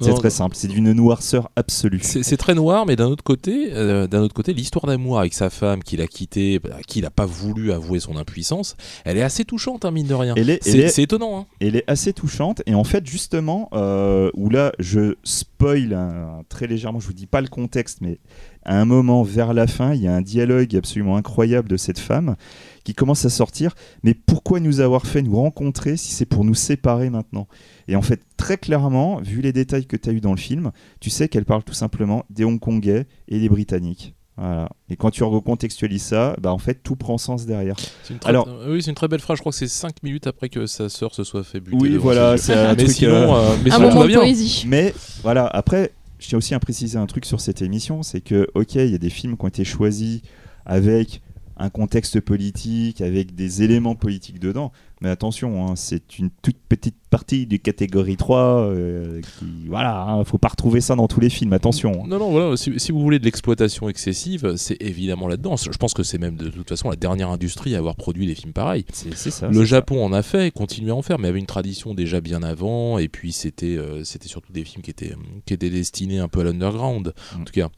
C'est 0.00 0.12
très 0.12 0.28
simple, 0.28 0.56
c'est 0.56 0.68
d'une 0.68 0.92
noirceur 0.92 1.50
absolue. 1.56 2.00
C'est 2.02 2.36
très 2.36 2.54
noir, 2.54 2.84
mais 2.84 2.96
d'un 2.96 3.06
autre 3.06 3.24
côté, 3.24 3.68
euh, 3.72 4.06
d'un 4.06 4.20
autre 4.20 4.34
côté, 4.34 4.52
l'histoire 4.52 4.84
d'amour 4.86 5.18
avec 5.18 5.32
sa 5.32 5.48
femme 5.48 5.82
qu'il 5.82 6.02
a 6.02 6.06
quitté, 6.06 6.60
à 6.76 6.82
qui 6.82 6.98
il 6.98 7.02
n'a 7.02 7.10
pas 7.10 7.24
voulu 7.24 7.72
avouer 7.72 8.00
son 8.00 8.16
impuissance, 8.18 8.76
elle 9.06 9.16
est 9.16 9.22
assez 9.22 9.46
touchante, 9.46 9.86
hein, 9.86 9.90
mine 9.92 10.06
de 10.08 10.12
rien. 10.14 10.34
C'est 10.60 10.78
est- 10.78 10.88
c'est 10.88 11.02
étonnant. 11.04 11.38
Hein. 11.38 11.46
elle 11.60 11.76
est 11.76 11.84
assez 11.86 12.12
touchante 12.12 12.60
et 12.66 12.74
en 12.74 12.84
fait 12.84 13.06
justement 13.06 13.70
euh, 13.72 14.30
où 14.34 14.50
là 14.50 14.72
je 14.80 15.14
spoil 15.22 15.94
un- 15.94 16.42
très 16.50 16.66
légèrement 16.66 17.00
je 17.00 17.06
vous 17.06 17.12
dis 17.14 17.26
pas 17.26 17.40
le 17.40 17.48
contexte 17.48 17.98
mais 18.02 18.18
à 18.64 18.80
un 18.80 18.84
moment 18.84 19.22
vers 19.22 19.52
la 19.54 19.66
fin 19.66 19.94
il 19.94 20.02
y 20.02 20.08
a 20.08 20.14
un 20.14 20.20
dialogue 20.22 20.74
absolument 20.76 21.16
incroyable 21.16 21.68
de 21.68 21.76
cette 21.76 21.98
femme 21.98 22.36
qui 22.84 22.94
commence 22.94 23.24
à 23.24 23.30
sortir 23.30 23.74
mais 24.02 24.14
pourquoi 24.14 24.60
nous 24.60 24.80
avoir 24.80 25.06
fait 25.06 25.22
nous 25.22 25.36
rencontrer 25.36 25.96
si 25.96 26.12
c'est 26.12 26.26
pour 26.26 26.44
nous 26.44 26.54
séparer 26.54 27.10
maintenant? 27.10 27.46
Et 27.88 27.96
en 27.96 28.02
fait 28.02 28.20
très 28.36 28.56
clairement 28.56 29.20
vu 29.20 29.40
les 29.40 29.52
détails 29.52 29.86
que 29.86 29.96
tu 29.96 30.08
as 30.08 30.12
eu 30.12 30.20
dans 30.20 30.32
le 30.32 30.38
film 30.38 30.70
tu 31.00 31.10
sais 31.10 31.28
qu'elle 31.28 31.44
parle 31.44 31.64
tout 31.64 31.74
simplement 31.74 32.24
des 32.30 32.44
Hongkongais 32.44 33.06
et 33.28 33.38
des 33.40 33.48
Britanniques 33.48 34.14
voilà. 34.36 34.68
Et 34.90 34.96
quand 34.96 35.12
tu 35.12 35.22
recontextualises 35.22 36.02
ça, 36.02 36.34
bah 36.40 36.52
en 36.52 36.58
fait 36.58 36.82
tout 36.82 36.96
prend 36.96 37.18
sens 37.18 37.46
derrière. 37.46 37.76
C'est 38.02 38.14
une 38.14 38.18
très- 38.18 38.30
Alors- 38.30 38.48
euh, 38.48 38.72
oui, 38.72 38.82
c'est 38.82 38.90
une 38.90 38.96
très 38.96 39.06
belle 39.06 39.20
phrase. 39.20 39.36
Je 39.36 39.42
crois 39.42 39.52
que 39.52 39.58
c'est 39.58 39.68
5 39.68 40.02
minutes 40.02 40.26
après 40.26 40.48
que 40.48 40.66
sa 40.66 40.88
sœur 40.88 41.14
se 41.14 41.22
soit 41.22 41.44
fait 41.44 41.60
buter. 41.60 41.76
Oui, 41.80 41.96
voilà, 41.96 42.36
c'est 42.36 42.52
un 42.52 42.70
mais 42.74 42.82
truc, 42.82 42.96
sinon, 42.96 43.12
euh, 43.36 43.38
euh, 43.52 43.56
mais 43.64 43.70
Un 43.72 43.78
moment 43.78 44.00
va 44.00 44.06
de 44.08 44.14
poésie. 44.14 44.64
Mais 44.66 44.92
voilà, 45.22 45.46
après, 45.46 45.92
je 46.24 46.30
tiens 46.30 46.38
aussi 46.38 46.54
à 46.54 46.58
préciser 46.58 46.96
un 46.96 47.04
truc 47.04 47.26
sur 47.26 47.38
cette 47.38 47.60
émission, 47.60 48.02
c'est 48.02 48.22
que, 48.22 48.48
ok, 48.54 48.76
il 48.76 48.90
y 48.90 48.94
a 48.94 48.98
des 48.98 49.10
films 49.10 49.36
qui 49.36 49.44
ont 49.44 49.48
été 49.48 49.64
choisis 49.64 50.22
avec 50.64 51.20
un 51.58 51.68
contexte 51.68 52.18
politique, 52.18 53.02
avec 53.02 53.34
des 53.34 53.62
éléments 53.62 53.94
politiques 53.94 54.40
dedans, 54.40 54.72
mais 55.00 55.08
attention, 55.10 55.66
hein, 55.68 55.74
c'est 55.76 56.18
une 56.18 56.30
toute 56.42 56.56
petite 56.68 56.96
partie 57.10 57.46
du 57.46 57.60
catégorie 57.60 58.16
3, 58.16 58.38
euh, 58.70 59.20
qui, 59.38 59.68
voilà, 59.68 60.02
hein, 60.02 60.24
faut 60.24 60.38
pas 60.38 60.48
retrouver 60.48 60.80
ça 60.80 60.96
dans 60.96 61.06
tous 61.06 61.20
les 61.20 61.30
films, 61.30 61.52
attention. 61.52 62.06
Non, 62.06 62.18
non, 62.18 62.30
voilà, 62.32 62.56
si, 62.56 62.72
si 62.80 62.90
vous 62.90 63.00
voulez 63.00 63.18
de 63.20 63.24
l'exploitation 63.24 63.88
excessive, 63.88 64.54
c'est 64.56 64.76
évidemment 64.80 65.28
là-dedans. 65.28 65.56
Je 65.56 65.68
pense 65.78 65.94
que 65.94 66.02
c'est 66.02 66.18
même 66.18 66.36
de 66.36 66.48
toute 66.48 66.68
façon 66.68 66.90
la 66.90 66.96
dernière 66.96 67.30
industrie 67.30 67.74
à 67.74 67.78
avoir 67.78 67.94
produit 67.96 68.26
des 68.26 68.34
films 68.34 68.52
pareils. 68.52 68.84
C'est 68.92 69.14
c'est 69.14 69.30
ça. 69.30 69.48
Le 69.48 69.54
c'est 69.60 69.66
Japon 69.66 70.04
en 70.04 70.12
a 70.12 70.22
fait, 70.22 70.50
continue 70.52 70.90
à 70.90 70.94
en 70.96 71.02
faire, 71.02 71.18
mais 71.18 71.28
avait 71.28 71.38
une 71.38 71.46
tradition 71.46 71.94
déjà 71.94 72.20
bien 72.20 72.42
avant, 72.42 72.98
et 72.98 73.08
puis 73.08 73.32
c'était 73.32 73.76
euh, 73.76 74.02
c'était 74.04 74.28
surtout 74.28 74.52
des 74.52 74.64
films 74.64 74.82
qui 74.82 74.90
étaient, 74.90 75.14
qui 75.46 75.54
étaient 75.54 75.70
destinés 75.70 76.18
un 76.18 76.28
peu 76.28 76.40
à 76.40 76.44
l'underground. 76.44 77.12
Mm. 77.36 77.40
En 77.40 77.44
tout 77.44 77.52
cas, 77.52 77.68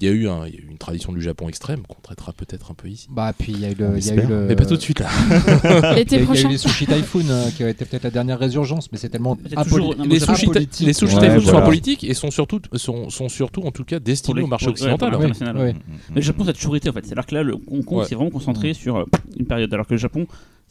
il 0.00 0.06
y, 0.06 0.10
a 0.10 0.12
eu 0.12 0.28
un- 0.28 0.46
il 0.46 0.54
y 0.54 0.56
a 0.56 0.60
eu 0.60 0.66
une 0.70 0.78
tradition 0.78 1.12
du 1.12 1.20
Japon 1.20 1.48
extrême 1.48 1.82
qu'on 1.86 2.00
traitera 2.00 2.32
peut-être 2.32 2.70
un 2.70 2.74
peu 2.74 2.88
ici. 2.88 3.08
Bah, 3.10 3.32
puis 3.36 3.52
il 3.52 3.60
y 3.60 3.64
a 3.66 3.70
eu 3.70 3.74
le. 3.74 3.98
il 3.98 4.06
y 4.06 4.10
a 4.10 4.14
eu 4.14 4.18
espère. 4.18 4.28
le- 4.30 4.46
Mais 4.46 4.56
pas 4.56 4.64
tout 4.66 4.76
de 4.76 4.80
suite 4.82 5.00
là. 5.00 5.08
L'été 5.94 6.20
prochain. 6.20 6.48
Les 6.66 6.72
sushi 6.72 6.86
typhoon 6.86 7.24
euh, 7.28 7.50
qui 7.50 7.62
a 7.64 7.68
été 7.68 7.84
peut-être 7.84 8.04
la 8.04 8.10
dernière 8.10 8.38
résurgence, 8.38 8.90
mais 8.92 8.98
c'est 8.98 9.08
tellement 9.08 9.36
C'est 9.48 9.54
toujours- 9.56 9.92
impoli- 9.94 9.98
non, 9.98 10.02
les 10.04 10.08
mais 10.10 10.18
sushis, 10.20 10.46
apolitique. 10.46 10.86
les 10.86 10.92
sushis 10.92 11.14
Ouais, 11.16 11.20
typhoon 11.22 11.40
sont 11.40 11.50
voilà. 11.50 11.66
politiques 11.66 12.04
et 12.04 12.14
sont 12.14 12.30
surtout, 12.30 12.60
sont, 12.74 13.08
sont 13.10 13.28
surtout 13.28 13.62
en 13.62 13.70
tout 13.70 13.84
cas 13.84 13.98
destinés 13.98 14.42
au 14.42 14.46
marché 14.46 14.68
occidental. 14.68 15.14
Oui, 15.18 15.26
oui. 15.26 15.30
Mm, 15.30 15.52
mm, 15.62 15.72
Mais 16.10 16.14
le 16.16 16.20
Japon, 16.22 16.44
ça 16.44 16.50
a 16.50 16.52
toujours 16.52 16.76
été 16.76 16.88
en 16.88 16.92
fait. 16.92 17.04
C'est-à-dire 17.06 17.26
que 17.26 17.34
là, 17.34 17.42
le 17.42 17.54
Hong 17.54 17.84
Kong 17.84 17.98
Ouais. 17.98 18.04
s'est 18.06 18.14
vraiment 18.14 18.30
concentré 18.30 18.74
sur 18.74 18.96
euh, 18.96 19.04
une 19.38 19.46
période. 19.46 19.72
Alors 19.72 19.86
que 19.86 19.94
le 19.94 19.98
Japon, 19.98 20.26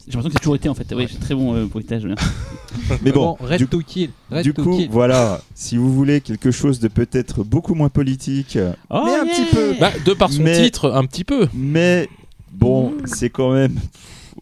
j'ai 0.06 0.12
l'impression 0.12 0.28
que 0.28 0.32
c'est 0.34 0.38
toujours 0.40 0.56
été 0.56 0.68
en 0.68 0.74
fait. 0.74 0.86
Oui, 0.94 1.06
c'est 1.10 1.18
très 1.20 1.34
bon 1.34 1.54
euh, 1.54 1.64
bruitage. 1.66 2.04
bien. 2.04 2.14
Mais 3.02 3.12
bon, 3.12 3.36
Red 3.40 3.58
du, 3.58 3.66
to 3.66 3.80
kill. 3.80 4.10
Red 4.30 4.42
du 4.44 4.52
to 4.54 4.62
coup, 4.62 4.76
kill. 4.76 4.88
voilà, 4.90 5.40
si 5.54 5.76
vous 5.76 5.92
voulez 5.92 6.20
quelque 6.20 6.50
chose 6.50 6.78
de 6.80 6.88
peut-être 6.88 7.42
beaucoup 7.42 7.74
moins 7.74 7.88
politique, 7.88 8.58
Oh, 8.90 9.02
mais 9.04 9.12
un 9.14 9.24
yeah. 9.24 9.34
petit 9.34 9.54
peu, 9.54 9.74
Bah, 9.80 9.90
de 10.04 10.12
par 10.12 10.30
son 10.32 10.42
Mais- 10.42 10.62
titre, 10.62 10.92
un 10.92 11.04
petit 11.06 11.24
peu. 11.24 11.48
mais 11.54 12.08
bon, 12.52 12.92
c'est 13.06 13.30
quand 13.30 13.52
même, 13.52 13.76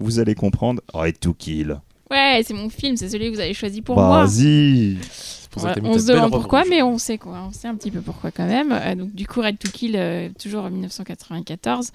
vous 0.01 0.19
allez 0.19 0.35
comprendre, 0.35 0.81
Red 0.93 1.19
to 1.21 1.35
Kill. 1.35 1.81
Ouais, 2.11 2.43
c'est 2.47 2.55
mon 2.55 2.69
film, 2.69 2.97
c'est 2.97 3.09
celui 3.09 3.31
que 3.31 3.35
vous 3.35 3.41
avez 3.41 3.55
choisi 3.55 3.81
pour 3.83 3.97
moi. 3.97 4.25
Vas-y. 4.27 4.99
C'est 5.03 5.51
pour 5.51 5.63
ça 5.63 5.69
que 5.75 5.81
Ouais, 5.81 5.83
t'as 5.83 5.89
mis 5.89 5.95
on 5.95 5.99
se 5.99 6.07
demande 6.07 6.33
pourquoi, 6.33 6.61
rouge. 6.61 6.71
mais 6.71 6.83
on 6.83 6.99
sait 6.99 7.17
quoi. 7.17 7.45
On 7.49 7.53
sait 7.53 7.67
un 7.69 7.75
petit 7.77 7.91
peu 7.91 8.01
pourquoi 8.01 8.31
quand 8.31 8.47
même. 8.47 8.73
Euh, 8.73 8.95
donc 8.95 9.15
du 9.15 9.27
coup, 9.27 9.41
Red 9.41 9.59
to 9.59 9.69
Kill, 9.71 9.95
euh, 9.97 10.29
toujours 10.39 10.65
en 10.65 10.71
1994, 10.71 11.93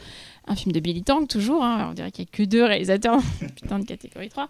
un 0.47 0.55
film 0.55 0.71
de 0.71 0.79
Billy 0.79 1.03
Tang, 1.03 1.27
toujours. 1.27 1.63
hein. 1.63 1.87
On 1.91 1.93
dirait 1.93 2.09
qu'il 2.11 2.23
n'y 2.23 2.29
a 2.33 2.37
que 2.37 2.43
deux 2.49 2.63
réalisateurs, 2.65 3.19
putain 3.61 3.79
de 3.79 3.85
catégorie 3.85 4.29
3. 4.29 4.47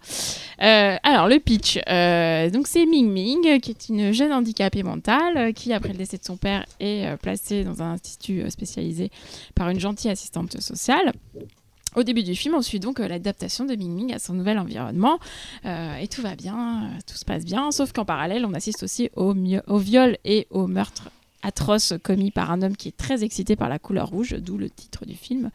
Euh, 0.62 0.96
alors 1.02 1.28
le 1.28 1.38
pitch, 1.40 1.78
euh, 1.88 2.50
donc 2.50 2.66
c'est 2.66 2.86
Ming 2.86 3.10
Ming, 3.10 3.60
qui 3.60 3.70
est 3.70 3.88
une 3.90 4.12
jeune 4.12 4.32
handicapée 4.32 4.82
mentale, 4.82 5.52
qui 5.54 5.72
après 5.72 5.90
le 5.92 5.98
décès 5.98 6.16
de 6.16 6.24
son 6.24 6.36
père 6.36 6.64
est 6.80 7.06
euh, 7.06 7.16
placée 7.16 7.64
dans 7.64 7.82
un 7.82 7.92
institut 7.92 8.48
spécialisé 8.48 9.10
par 9.54 9.68
une 9.68 9.78
gentille 9.80 10.10
assistante 10.10 10.58
sociale. 10.60 11.12
Au 11.96 12.04
début 12.04 12.22
du 12.22 12.36
film, 12.36 12.54
on 12.54 12.62
suit 12.62 12.78
donc 12.78 13.00
euh, 13.00 13.08
l'adaptation 13.08 13.64
de 13.64 13.74
Ming 13.74 13.92
Ming 13.92 14.14
à 14.14 14.20
son 14.20 14.34
nouvel 14.34 14.58
environnement. 14.58 15.18
Euh, 15.64 15.96
et 15.96 16.06
tout 16.06 16.22
va 16.22 16.36
bien, 16.36 16.84
euh, 16.84 16.98
tout 17.06 17.16
se 17.16 17.24
passe 17.24 17.44
bien, 17.44 17.72
sauf 17.72 17.92
qu'en 17.92 18.04
parallèle, 18.04 18.46
on 18.46 18.54
assiste 18.54 18.84
aussi 18.84 19.10
au, 19.16 19.34
au 19.66 19.78
viol 19.78 20.16
et 20.24 20.46
au 20.50 20.68
meurtre 20.68 21.10
atroce 21.42 21.94
commis 22.02 22.30
par 22.30 22.50
un 22.52 22.62
homme 22.62 22.76
qui 22.76 22.88
est 22.88 22.96
très 22.96 23.24
excité 23.24 23.56
par 23.56 23.68
la 23.68 23.78
couleur 23.78 24.08
rouge, 24.08 24.36
d'où 24.38 24.56
le 24.56 24.70
titre 24.70 25.04
du 25.04 25.14
film. 25.14 25.50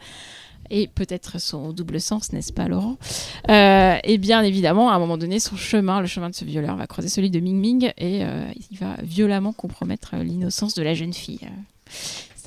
Et 0.72 0.88
peut-être 0.88 1.40
son 1.40 1.72
double 1.74 2.02
sens, 2.02 2.34
n'est-ce 2.34 2.52
pas, 2.52 2.68
Laurent? 2.68 2.98
Et 3.48 4.18
bien 4.18 4.42
évidemment, 4.42 4.90
à 4.90 4.96
un 4.96 5.00
moment 5.00 5.20
donné, 5.20 5.40
son 5.40 5.56
chemin, 5.56 6.02
le 6.02 6.08
chemin 6.08 6.32
de 6.32 6.34
ce 6.34 6.44
violeur, 6.44 6.76
va 6.76 6.88
croiser 6.88 7.08
celui 7.08 7.30
de 7.30 7.40
Ming 7.40 7.60
Ming 7.60 7.92
et 8.00 8.22
il 8.72 8.78
va 8.80 8.96
violemment 9.04 9.54
compromettre 9.54 10.16
l'innocence 10.16 10.74
de 10.74 10.82
la 10.82 10.96
jeune 10.96 11.14
fille. 11.14 11.48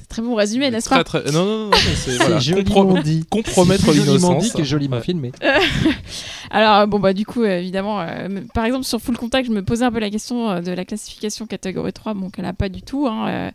Très 0.09 0.23
bon 0.23 0.35
résumé, 0.35 0.71
n'est-ce 0.71 0.89
pas 0.89 1.05
Très. 1.05 1.23
Non, 1.33 1.45
non, 1.45 1.65
non, 1.67 1.71
c'est 1.97 2.17
voilà, 2.17 2.39
joliment 2.39 2.85
comprom- 2.85 3.03
dit. 3.03 3.25
compromettre 3.29 3.85
C'est 3.85 3.93
joliment 3.93 4.29
l'innocence. 4.31 4.43
dit 4.45 4.65
joliment 4.65 4.97
Ouais. 4.97 5.03
filmé. 5.03 5.33
Alors, 6.51 6.87
bon, 6.87 6.99
bah, 6.99 7.12
du 7.12 7.27
coup, 7.27 7.43
euh, 7.43 7.59
évidemment, 7.59 8.01
euh, 8.01 8.29
par 8.55 8.65
exemple, 8.65 8.85
sur 8.85 9.01
Full 9.01 9.16
Contact, 9.16 9.47
je 9.49 9.53
me 9.53 9.62
posais 9.62 9.85
un 9.85 9.93
peu 9.93 9.99
la 9.99 10.11
question 10.11 10.51
euh, 10.51 10.61
de 10.61 10.73
la 10.73 10.85
classification 10.85 11.47
catégorie 11.47 11.93
3, 11.93 12.15
bon, 12.15 12.31
qu'elle 12.31 12.45
n'a 12.45 12.53
pas 12.53 12.69
du 12.69 12.83
tout. 12.83 13.07
hein, 13.07 13.51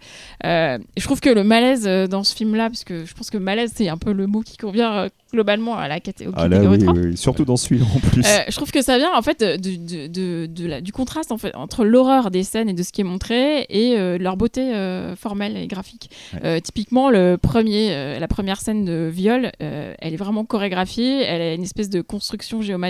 euh, 0.46 0.78
je 0.98 1.04
trouve 1.04 1.20
que 1.20 1.30
le 1.30 1.44
malaise 1.44 1.86
dans 2.10 2.24
ce 2.24 2.36
film-là, 2.36 2.70
parce 2.70 2.84
que 2.84 3.06
je 3.06 3.14
pense 3.14 3.30
que 3.30 3.38
malaise, 3.38 3.72
c'est 3.76 3.90
un 3.90 3.98
peu 3.98 4.12
le 4.14 4.28
mot 4.28 4.42
qui 4.42 4.58
convient 4.58 5.08
globalement 5.32 5.76
à 5.76 5.88
la 5.88 5.96
Ah 5.96 5.98
là, 5.98 6.00
catégorie 6.00 6.68
oui, 6.68 6.78
3. 6.80 6.94
oui, 6.94 7.18
surtout 7.18 7.44
dans 7.44 7.58
celui-là 7.58 7.86
en 7.96 8.00
plus. 8.00 8.22
Je 8.24 8.56
trouve 8.56 8.72
que 8.72 8.84
ça 8.84 9.00
vient 9.00 9.12
en 9.16 9.22
fait 9.24 9.40
de, 9.40 9.56
de- 9.58 10.06
de- 10.08 10.46
de 10.46 10.68
la- 10.68 10.82
du 10.82 10.92
contraste 10.92 11.32
en 11.32 11.40
fait 11.40 11.56
entre 11.56 11.84
l'horreur 11.86 12.30
des 12.30 12.44
scènes 12.44 12.70
et 12.70 12.74
de 12.74 12.84
ce 12.84 12.92
qui 12.92 13.02
est 13.02 13.04
montré 13.06 13.66
et 13.70 13.98
leur 14.20 14.38
beauté 14.38 14.72
formelle 15.18 15.58
et 15.58 15.66
graphique. 15.66 16.12
Ouais. 16.44 16.62
Typiquement, 16.62 17.10
le 17.10 17.38
premier, 17.42 18.20
la 18.20 18.28
première 18.28 18.62
scène 18.62 18.86
de 18.86 19.10
viol, 19.12 19.52
elle 19.60 20.14
est 20.14 20.18
vraiment 20.18 20.46
chorégraphiée, 20.46 21.24
elle 21.24 21.42
a 21.42 21.54
une 21.56 21.64
espèce 21.64 21.90
de 21.90 22.02
construction 22.02 22.62
géométrique 22.62 22.83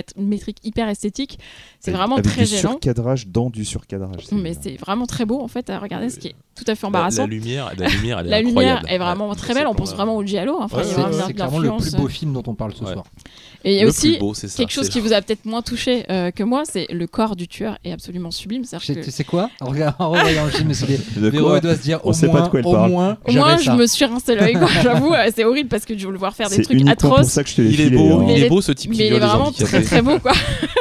hyper 0.64 0.88
esthétique. 0.88 1.38
C'est 1.80 1.90
vraiment 1.90 2.16
avec 2.16 2.26
très 2.26 2.42
du 2.42 2.48
gênant. 2.48 2.70
surcadrage 2.72 3.28
dans 3.28 3.50
du 3.50 3.64
surcadrage. 3.64 4.26
Mais 4.32 4.54
c'est 4.60 4.76
vraiment 4.76 5.06
très 5.06 5.24
beau 5.24 5.40
en 5.40 5.48
fait 5.48 5.70
à 5.70 5.78
regarder, 5.78 6.10
ce 6.10 6.18
qui 6.18 6.28
est 6.28 6.34
tout 6.54 6.64
à 6.66 6.74
fait 6.74 6.86
embarrassant. 6.86 7.22
la 7.22 7.28
lumière, 7.28 7.72
la 7.76 7.88
lumière, 7.88 8.18
elle 8.20 8.26
est 8.26 8.30
La 8.34 8.42
lumière 8.42 8.82
est 8.88 8.98
vraiment 8.98 9.28
Ouais, 9.30 9.34
très 9.36 9.48
c'est 9.52 9.58
belle. 9.60 9.66
On 9.66 9.72
pas 9.72 9.78
pense 9.78 9.94
vraiment 9.94 10.16
au 10.16 10.24
Giallo. 10.24 10.56
hein. 10.60 10.64
Enfin, 10.64 10.78
Ouais, 10.78 10.84
il 10.86 10.90
y 10.90 10.92
a 10.92 10.96
ouais, 10.96 11.02
vraiment 11.02 11.18
C'est 11.20 11.26
c'est 11.28 11.32
clairement 11.34 11.58
le 11.58 11.70
plus 11.76 11.94
beau 11.94 12.08
film 12.08 12.32
dont 12.32 12.42
on 12.46 12.54
parle 12.54 12.72
ce 12.74 12.84
Ouais. 12.84 12.92
soir. 12.92 13.04
Et 13.66 13.76
il 13.76 13.80
y 13.80 13.82
a 13.82 13.86
aussi 13.88 14.10
plus 14.10 14.18
beau, 14.20 14.34
c'est 14.34 14.48
ça. 14.48 14.58
quelque 14.58 14.72
chose 14.72 14.84
c'est- 14.86 14.90
qui 14.92 15.00
vous 15.00 15.14
a 15.14 15.22
peut-être 15.22 15.46
moins 15.46 15.62
touché 15.62 16.04
euh, 16.10 16.30
que 16.30 16.42
moi, 16.42 16.64
c'est 16.70 16.86
le 16.90 17.06
corps 17.06 17.34
du 17.34 17.48
tueur 17.48 17.78
est 17.82 17.92
absolument 17.92 18.30
sublime. 18.30 18.62
Tu 18.62 18.94
que- 18.94 19.22
quoi? 19.22 19.48
En 19.60 19.70
regardant 19.70 20.12
le 20.44 20.50
film, 20.50 20.64
je 20.64 20.64
me 20.64 20.72
suis 20.74 20.86
dit, 20.86 20.98
De 21.16 21.28
Véro 21.30 21.58
doit 21.60 21.74
se 21.74 21.80
dire 21.80 21.98
On 22.04 22.10
au 22.10 22.12
sait 22.12 22.26
pas 22.26 22.32
moins, 22.34 22.42
de 22.42 22.48
quoi 22.48 22.60
elle 22.60 22.66
au 22.66 22.72
parle. 22.72 22.90
moins, 22.90 23.16
Au 23.26 23.32
moins, 23.32 23.56
je 23.56 23.70
me 23.70 23.86
suis 23.86 24.04
rincé 24.04 24.34
l'œil. 24.34 24.58
J'avoue, 24.82 25.14
euh, 25.14 25.30
c'est 25.34 25.44
horrible 25.44 25.70
parce 25.70 25.86
que 25.86 25.96
je 25.96 26.04
veux 26.06 26.12
le 26.12 26.18
voir 26.18 26.34
faire 26.34 26.50
des 26.50 26.56
C'est 26.56 26.62
trucs 26.64 26.86
atroces. 26.86 27.28
ça 27.28 27.42
que 27.42 27.48
je 27.48 27.54
te 27.54 27.62
l'ai 27.62 27.70
Il 27.70 27.80
est 27.80 27.90
beau, 27.90 28.22
il 28.28 28.42
est 28.44 28.48
beau 28.50 28.60
ce 28.60 28.72
type 28.72 28.90
Mais 28.90 28.96
il 29.06 29.12
est 29.14 29.18
vraiment 29.18 29.50
très 29.50 29.80
très 29.82 30.02
beau, 30.02 30.18
quoi. 30.18 30.32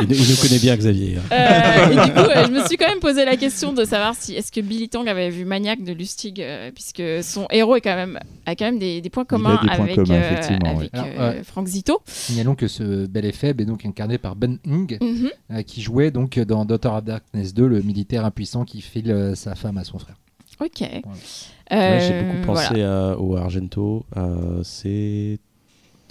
Il, 0.02 0.08
nous 0.10 0.36
connaît 0.42 0.60
bien, 0.60 0.76
Xavier. 0.76 1.18
Euh, 1.32 1.90
et 1.90 1.96
du 1.96 2.14
coup, 2.14 2.20
euh, 2.20 2.46
je 2.48 2.52
me 2.52 2.66
suis 2.68 2.76
quand 2.76 2.88
même 2.90 3.00
posé 3.00 3.24
la 3.24 3.38
question 3.38 3.72
de 3.72 3.86
savoir 3.86 4.14
si 4.20 4.36
est-ce 4.36 4.52
que 4.52 4.60
Billy 4.60 4.90
Tang 4.90 5.08
avait 5.08 5.30
vu 5.30 5.46
De 5.64 5.94
Lustig, 5.94 6.42
euh, 6.42 6.72
puisque 6.72 7.02
son 7.24 7.48
héros 7.50 7.76
est 7.78 7.82
quand 7.82 7.96
même 7.96 8.20
a 8.46 8.56
quand 8.56 8.66
même 8.66 8.80
des, 8.80 9.00
des 9.02 9.10
points 9.10 9.24
communs 9.26 9.60
des 9.62 9.68
points 9.68 9.86
avec, 9.86 9.96
communs, 9.96 10.16
euh, 10.16 10.58
avec 10.66 10.94
ouais. 10.94 11.00
euh, 11.18 11.32
Alors, 11.32 11.46
Frank 11.46 11.68
Zito. 11.68 12.02
Signalons 12.06 12.56
que 12.56 12.68
ce 12.68 13.06
bel 13.08 13.26
effet 13.26 13.50
est 13.50 13.66
donc 13.66 13.86
incarné 13.86 14.18
par 14.18 14.36
Ben 14.36 14.58
Hing, 14.66 14.98
Mhm. 15.02 15.30
euh, 15.52 15.62
qui 15.64 15.82
jouait 15.82 16.12
donc 16.12 16.38
dans 16.40 16.66
Daughter 16.66 16.90
of 16.90 17.04
Darkness 17.06 17.54
2 17.54 17.66
le 17.68 17.82
militaire 17.82 18.26
impuissant 18.26 18.66
qui 18.66 18.82
file 18.82 19.12
euh, 19.12 19.36
sa 19.36 19.56
femme 19.56 19.78
à 19.78 19.84
son 19.86 19.98
frère. 20.00 20.18
Ok. 20.62 20.82
Ouais, 20.82 21.02
Euh, 21.72 22.00
J'ai 22.00 22.22
beaucoup 22.24 22.46
pensé 22.46 22.68
voilà. 22.76 23.12
à- 23.14 23.18
au 23.18 23.36
Argento. 23.38 24.06
euh, 24.18 24.62
c'est. 24.64 25.40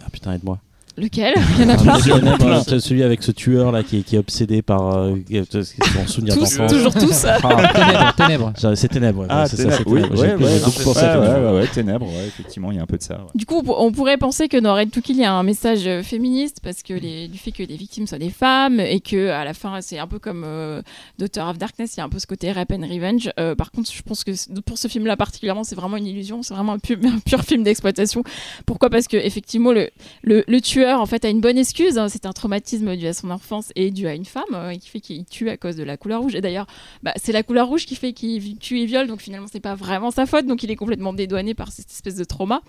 Ah 0.05 0.09
putain, 0.11 0.33
aide-moi. 0.35 0.59
Lequel 1.03 1.35
Il 1.59 1.63
y 1.63 2.13
en 2.13 2.27
a 2.27 2.39
plein. 2.39 2.63
C'est 2.63 2.79
celui 2.81 3.03
avec 3.03 3.23
ce 3.23 3.33
tueur 3.33 3.73
là 3.73 3.83
qui 3.83 3.99
est, 3.99 4.03
qui 4.03 4.15
est 4.17 4.19
obsédé 4.19 4.63
par 4.63 4.95
euh, 4.97 5.17
son 5.51 6.07
souvenir 6.07 6.37
d'enfance. 6.37 6.71
toujours 6.73 6.95
tous. 6.95 7.25
Ah, 7.27 7.39
ténèbres, 7.75 8.15
ténèbres. 8.17 8.53
C'est 8.77 8.89
ténèbres. 8.89 9.21
ouais, 9.23 9.27
Ah, 9.29 9.47
c'est 9.49 9.57
ça, 9.57 9.63
c'est 9.63 9.85
ténèbres. 9.85 9.91
Oui, 9.91 10.01
ténèbres. 10.03 10.21
ouais, 10.21 10.47
ouais, 10.47 11.29
ouais, 11.51 11.53
ouais, 11.53 12.17
ouais, 12.17 12.27
effectivement, 12.27 12.71
il 12.71 12.77
y 12.77 12.81
a 12.81 12.83
un 12.83 12.87
peu 12.87 12.97
de 12.99 13.03
ça. 13.03 13.15
ouais. 13.17 13.31
Du 13.35 13.47
coup, 13.47 13.63
on 13.67 13.91
pourrait 13.93 14.17
penser 14.17 14.49
que 14.49 14.57
dans 14.57 14.75
Red 14.75 14.91
to 14.91 15.01
Kill, 15.01 15.17
il 15.17 15.23
y 15.23 15.25
a 15.25 15.33
un 15.33 15.43
message 15.43 15.87
euh, 15.87 16.03
féministe 16.03 16.59
parce 16.63 16.83
que 16.83 16.95
les, 16.95 17.29
du 17.29 17.39
fait 17.39 17.51
que 17.53 17.63
les 17.63 17.77
victimes 17.77 18.07
soient 18.07 18.19
des 18.19 18.31
femmes 18.31 18.79
et 18.81 19.01
que 19.01 19.31
à 19.31 19.45
la 19.45 19.55
fin, 19.55 19.81
c'est 19.81 19.99
un 19.99 20.07
peu 20.07 20.19
comme 20.19 20.45
euh, 20.47 20.83
Daughter 21.19 21.41
of 21.43 21.59
Darkness, 21.59 21.95
il 21.97 21.99
y 21.99 22.01
a 22.01 22.05
un 22.05 22.09
peu 22.09 22.19
ce 22.19 22.27
côté 22.27 22.53
rape 22.53 22.73
and 22.73 22.87
revenge. 22.89 23.31
Euh, 23.41 23.55
par 23.55 23.71
contre, 23.73 23.91
je 23.93 24.03
pense 24.03 24.23
que 24.25 24.31
pour 24.61 24.79
ce 24.79 24.89
film-là 24.89 25.17
particulièrement, 25.17 25.65
c'est 25.65 25.75
vraiment 25.75 25.97
une 25.97 26.07
illusion, 26.07 26.43
c'est 26.43 26.55
vraiment 26.55 26.73
un 26.75 26.79
pur, 26.79 26.99
un 27.05 27.19
pur 27.19 27.43
film 27.43 27.63
d'exploitation. 27.65 28.23
Pourquoi? 28.67 28.89
Parce 28.91 29.09
que 29.09 29.17
effectivement, 29.17 29.73
le, 29.73 29.91
le, 30.23 30.45
le 30.47 30.61
tueur 30.61 30.92
en 31.01 31.07
fait 31.07 31.25
a 31.25 31.29
une 31.29 31.41
bonne 31.41 31.59
excuse. 31.59 31.99
hein. 31.99 32.09
c'est 32.09 32.27
un 32.27 32.33
traumatisme 32.33 32.97
dû 32.97 33.07
à 33.07 33.13
son 33.13 33.31
enfance 33.31 33.71
et 33.77 33.91
dû 33.91 34.07
à 34.07 34.15
une 34.15 34.25
femme 34.25 34.43
euh, 34.55 34.75
qui 34.75 34.89
fait 34.89 35.01
qu'il 35.01 35.25
tue 35.25 35.49
à 35.51 35.57
cause 35.57 35.77
de 35.77 35.83
la 35.83 35.97
couleur 35.97 36.21
rouge. 36.23 36.35
Et 36.35 36.41
d'ailleurs, 36.41 36.67
bah, 37.03 37.13
c'est 37.17 37.33
la 37.33 37.43
couleur 37.43 37.69
rouge 37.69 37.87
qui 37.87 37.95
fait 37.97 38.13
qu'il 38.13 38.59
tue 38.59 38.81
et 38.81 38.87
viole, 38.87 39.07
donc 39.07 39.21
finalement, 39.21 39.47
c'est 39.51 39.61
pas 39.61 39.75
vraiment 39.75 40.11
sa 40.11 40.27
faute. 40.27 40.47
Donc 40.47 40.63
il 40.63 40.71
est 40.71 40.77
complètement 40.77 41.13
dédouané 41.13 41.55
par 41.55 41.71
cette 41.73 41.91
espèce 41.91 42.17
de 42.17 42.25
trauma. 42.25 42.61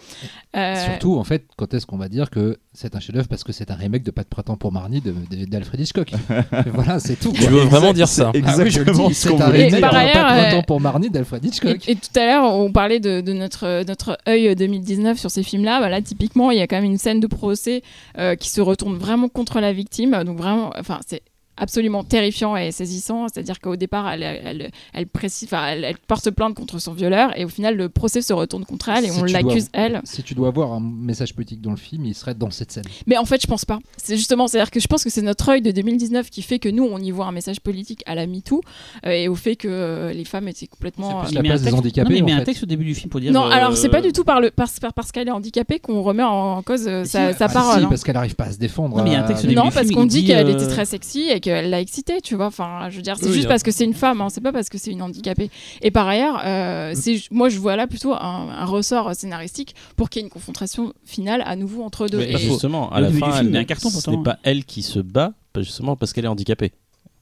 Euh, 0.55 0.75
Surtout, 0.85 1.15
en 1.17 1.23
fait, 1.23 1.45
quand 1.55 1.73
est-ce 1.73 1.85
qu'on 1.85 1.97
va 1.97 2.09
dire 2.09 2.29
que 2.29 2.57
c'est 2.73 2.95
un 2.95 2.99
chef-d'œuvre 2.99 3.27
parce 3.27 3.43
que 3.43 3.51
c'est 3.51 3.69
un 3.71 3.75
remake 3.75 4.03
de 4.03 4.11
Pas 4.11 4.23
de 4.23 4.27
printemps 4.29 4.57
pour 4.57 4.71
Marnie 4.71 5.01
d'Alfred 5.01 5.79
Hitchcock? 5.79 6.11
Voilà, 6.73 6.99
c'est 6.99 7.15
tout. 7.15 7.31
Tu 7.31 7.41
quoi. 7.41 7.49
veux 7.51 7.59
vraiment 7.61 7.93
dire 7.93 8.07
ça? 8.07 8.31
c'est 8.33 8.41
Ah 8.45 8.55
oui, 8.57 8.71
je 8.71 8.79
le 8.79 8.89
Exactement 8.89 9.07
dis, 9.09 9.13
ce 9.15 9.29
c'est 9.29 9.41
un 9.41 9.47
remake 9.47 9.75
de 9.75 9.79
Pas 9.81 9.87
ailleurs, 9.89 10.13
de 10.13 10.19
euh, 10.19 10.41
printemps 10.49 10.63
pour 10.63 10.81
Marnie 10.81 11.09
d'Alfred 11.09 11.43
Hitchcock. 11.45 11.87
Et, 11.87 11.91
et 11.91 11.95
tout 11.95 12.19
à 12.19 12.25
l'heure, 12.25 12.43
on 12.55 12.71
parlait 12.71 12.99
de, 12.99 13.21
de 13.21 13.33
notre, 13.33 13.83
notre 13.85 14.17
œil 14.27 14.55
2019 14.55 15.17
sur 15.19 15.29
ces 15.31 15.43
films-là. 15.43 15.79
Bah 15.79 15.89
là, 15.89 16.01
typiquement, 16.01 16.51
il 16.51 16.57
y 16.57 16.61
a 16.61 16.67
quand 16.67 16.75
même 16.77 16.85
une 16.89 16.97
scène 16.97 17.19
de 17.19 17.27
procès 17.27 17.81
euh, 18.12 18.12
qui 18.39 18.49
se 18.49 18.61
retourne 18.61 18.97
vraiment 18.97 19.29
contre 19.29 19.59
la 19.59 19.73
victime. 19.73 20.23
Donc 20.23 20.37
vraiment, 20.37 20.71
enfin, 20.77 20.99
c'est 21.05 21.23
absolument 21.57 22.03
terrifiant 22.03 22.55
et 22.55 22.71
saisissant. 22.71 23.27
C'est-à-dire 23.27 23.59
qu'au 23.59 23.75
départ, 23.75 24.09
elle, 24.11 24.23
elle, 24.23 24.71
elle, 24.93 25.07
précise, 25.07 25.47
enfin, 25.47 25.65
elle, 25.67 25.83
elle 25.83 25.97
porte 26.07 26.29
plainte 26.31 26.55
contre 26.55 26.79
son 26.79 26.93
violeur 26.93 27.37
et 27.37 27.45
au 27.45 27.49
final, 27.49 27.75
le 27.75 27.89
procès 27.89 28.21
se 28.21 28.33
retourne 28.33 28.65
contre 28.65 28.89
elle 28.89 29.05
et 29.05 29.09
Si 29.09 29.19
on 29.19 29.23
l'accuse 29.23 29.67
elle. 29.73 30.01
Si 30.03 30.23
tu 30.23 30.33
dois 30.35 30.47
avoir 30.49 30.73
un 30.73 30.79
message 30.79 31.33
politique 31.35 31.61
dans 31.61 31.71
le 31.71 31.77
film, 31.77 32.05
il 32.05 32.15
serait 32.15 32.33
dans 32.35 32.51
cette 32.51 32.71
scène. 32.71 32.83
Mais 33.07 33.17
en 33.17 33.25
fait, 33.25 33.41
je 33.41 33.47
pense 33.47 33.65
pas. 33.65 33.79
C'est 33.97 34.17
justement, 34.17 34.47
c'est-à-dire 34.47 34.71
que 34.71 34.79
je 34.79 34.87
pense 34.87 35.03
que 35.03 35.09
c'est 35.09 35.21
notre 35.21 35.47
œil 35.49 35.61
de 35.61 35.71
2019 35.71 36.29
qui 36.29 36.41
fait 36.41 36.59
que 36.59 36.69
nous, 36.69 36.83
on 36.83 36.97
y 36.97 37.11
voit 37.11 37.25
un 37.25 37.31
message 37.31 37.59
politique 37.61 38.03
à 38.05 38.15
la 38.15 38.25
MeToo 38.27 38.61
euh, 39.05 39.09
et 39.11 39.27
au 39.27 39.35
fait 39.35 39.55
que 39.55 39.67
euh, 39.69 40.13
les 40.13 40.25
femmes 40.25 40.47
étaient 40.47 40.67
complètement. 40.67 41.23
C'est 41.25 41.31
euh, 41.31 41.33
la 41.35 41.39
un 41.41 41.43
place 41.43 41.61
des 41.61 41.73
handicapés, 41.73 42.03
Non, 42.05 42.09
mais 42.11 42.17
il 42.19 42.23
en 42.23 42.25
met 42.25 42.31
un 42.33 42.39
fait. 42.39 42.45
texte 42.45 42.63
au 42.63 42.67
début 42.67 42.85
du 42.85 42.95
film 42.95 43.09
pour 43.09 43.19
dire. 43.19 43.31
Non, 43.31 43.45
euh, 43.45 43.49
alors 43.51 43.77
c'est 43.77 43.89
pas 43.89 44.01
du 44.01 44.11
tout 44.11 44.23
par 44.23 44.41
le, 44.41 44.51
parce, 44.51 44.79
par- 44.79 44.93
parce 44.93 45.11
qu'elle 45.11 45.27
est 45.27 45.31
handicapée 45.31 45.79
qu'on 45.79 46.01
remet 46.01 46.23
en 46.23 46.61
cause 46.63 46.87
euh, 46.87 47.03
sa, 47.05 47.33
sa 47.33 47.45
Ah, 47.45 47.49
parole. 47.49 47.79
si, 47.79 47.85
hein. 47.85 47.89
parce 47.89 48.03
qu'elle 48.03 48.17
arrive 48.17 48.35
pas 48.35 48.45
à 48.45 48.51
se 48.51 48.57
défendre. 48.57 48.97
Non, 48.97 49.03
mais 49.03 49.11
il 49.11 49.13
y 49.13 49.15
a 49.15 49.23
un 49.23 49.27
texte 49.27 49.43
au 49.43 49.47
début 49.47 49.59
Non, 49.59 49.67
du 49.67 49.73
parce 49.73 49.87
film, 49.87 49.99
qu'on 49.99 50.05
dit 50.05 50.21
dit, 50.21 50.27
qu'elle 50.27 50.49
était 50.49 50.67
très 50.67 50.85
sexy 50.85 51.29
et 51.29 51.39
qu'elle 51.43 51.69
l'a 51.69 51.79
excité, 51.79 52.21
tu 52.21 52.35
vois. 52.35 52.47
Enfin, 52.47 52.87
je 52.89 52.95
veux 52.95 53.01
dire, 53.01 53.17
c'est 53.17 53.27
Oui, 53.27 53.33
juste 53.33 53.45
hein. 53.45 53.49
parce 53.49 53.61
que 53.63 53.69
c'est 53.71 53.83
une 53.83 53.93
femme, 53.93 54.21
hein, 54.21 54.29
c'est 54.29 54.41
pas 54.41 54.51
parce 54.51 54.69
que 54.69 54.77
c'est 54.77 54.91
une 54.91 55.01
handicapée. 55.01 55.51
Et 55.81 55.91
par 55.91 56.07
ailleurs, 56.07 56.41
euh, 56.45 56.93
c'est, 56.95 57.21
moi 57.29 57.49
je 57.49 57.59
vois 57.59 57.75
là 57.75 57.85
plutôt 57.85 58.13
un, 58.13 58.49
un 58.49 58.65
ressort 58.65 59.13
scénaristique 59.15 59.75
pour 59.95 60.09
qu'il 60.09 60.21
y 60.21 60.23
ait 60.23 60.27
une 60.27 60.31
confrontation 60.33 60.93
finale 61.05 61.43
à 61.45 61.55
nouveau 61.55 61.83
entre 61.83 62.07
deux. 62.07 62.17
Mais 62.17 62.31
Et- 62.31 62.37
justement, 62.37 62.89
à 62.91 62.99
la 63.01 63.11
fin, 63.11 63.31
film, 63.33 63.49
il 63.49 63.53
y 63.53 63.55
a 63.55 63.59
un 63.59 63.61
elle- 63.61 63.65
carton, 63.67 63.89
ce 63.89 64.09
n'est 64.09 64.23
pas 64.23 64.39
elle 64.43 64.65
qui 64.65 64.81
se 64.81 64.99
bat, 64.99 65.33
pas 65.51 65.61
justement 65.61 65.95
parce 65.95 66.13
qu'elle 66.13 66.25
est 66.25 66.29
handicapée. 66.29 66.71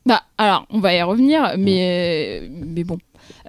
Bah, 0.05 0.23
alors, 0.37 0.65
on 0.71 0.79
va 0.79 0.95
y 0.95 1.01
revenir, 1.03 1.53
mais, 1.59 2.49
mais 2.49 2.83
bon. 2.83 2.97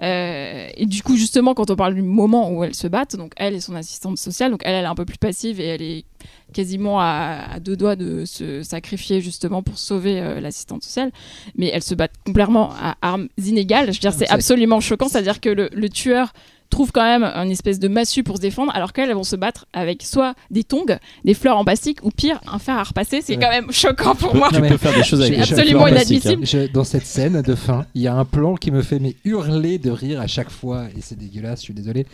Euh, 0.01 0.67
et 0.75 0.85
du 0.85 1.01
coup, 1.03 1.15
justement, 1.15 1.53
quand 1.53 1.69
on 1.71 1.75
parle 1.75 1.95
du 1.95 2.01
moment 2.01 2.51
où 2.51 2.63
elles 2.63 2.75
se 2.75 2.87
battent, 2.87 3.15
donc 3.15 3.33
elle 3.37 3.53
et 3.53 3.61
son 3.61 3.75
assistante 3.75 4.17
sociale, 4.17 4.51
donc 4.51 4.61
elle, 4.65 4.75
elle 4.75 4.85
est 4.85 4.87
un 4.87 4.95
peu 4.95 5.05
plus 5.05 5.17
passive 5.17 5.59
et 5.59 5.65
elle 5.65 5.81
est 5.81 6.05
quasiment 6.53 6.99
à, 6.99 7.47
à 7.53 7.59
deux 7.59 7.75
doigts 7.75 7.95
de 7.95 8.25
se 8.25 8.61
sacrifier 8.63 9.21
justement 9.21 9.63
pour 9.63 9.77
sauver 9.79 10.19
euh, 10.19 10.39
l'assistante 10.39 10.83
sociale, 10.83 11.11
mais 11.55 11.67
elles 11.73 11.83
se 11.83 11.95
battent 11.95 12.13
complètement 12.25 12.71
à 12.79 12.95
armes 13.01 13.27
inégales. 13.43 13.87
Je 13.87 13.97
veux 13.97 13.99
dire, 13.99 14.13
c'est 14.13 14.25
C'est- 14.25 14.31
absolument 14.31 14.79
choquant, 14.79 15.07
c'est-à-dire 15.09 15.41
que 15.41 15.49
le, 15.49 15.69
le 15.73 15.89
tueur 15.89 16.33
trouve 16.73 16.91
quand 16.91 17.03
même 17.03 17.23
une 17.23 17.51
espèce 17.51 17.79
de 17.79 17.87
massue 17.87 18.23
pour 18.23 18.37
se 18.37 18.41
défendre, 18.41 18.71
alors 18.75 18.91
qu'elles 18.93 19.09
elles 19.09 19.15
vont 19.15 19.23
se 19.23 19.35
battre 19.35 19.65
avec 19.73 20.03
soit 20.03 20.33
des 20.51 20.63
tongs, 20.63 20.85
des 21.23 21.33
fleurs 21.33 21.57
en 21.57 21.63
plastique, 21.63 21.99
ou 22.03 22.09
pire, 22.11 22.41
un 22.51 22.59
fer 22.59 22.75
à 22.77 22.83
repasser. 22.83 23.21
C'est 23.21 23.37
Ouais. 23.37 23.43
quand 23.43 23.49
même 23.49 23.71
choquant 23.71 24.15
pour 24.15 24.35
moi. 24.35 24.49
Tu 24.53 24.59
peux 24.61 24.77
faire 24.77 24.93
des 24.93 25.03
choses 25.03 25.21
avec 25.21 25.33
C'est 25.35 25.39
des 25.47 25.53
absolument 25.61 25.87
inadmissible. 25.87 26.45
Je- 26.45 26.67
dans 26.71 26.83
cette 26.83 27.05
scène 27.05 27.41
de 27.41 27.55
fin, 27.55 27.85
il 27.95 28.01
y 28.01 28.07
a 28.07 28.15
un 28.15 28.25
plan 28.25 28.55
qui 28.55 28.71
me 28.71 28.81
fait 28.81 28.99
mais 28.99 29.15
hurler 29.23 29.77
de 29.77 29.89
rire 29.91 30.19
à 30.19 30.27
chaque 30.27 30.49
fois 30.49 30.85
et 30.97 31.01
c'est 31.01 31.17
dégueulasse, 31.17 31.59
je 31.59 31.63
suis 31.65 31.73
désolé. 31.73 32.05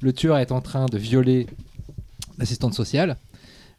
Le 0.00 0.12
tueur 0.12 0.38
est 0.38 0.50
en 0.52 0.60
train 0.60 0.86
de 0.86 0.98
violer 0.98 1.46
l'assistante 2.38 2.74
sociale. 2.74 3.16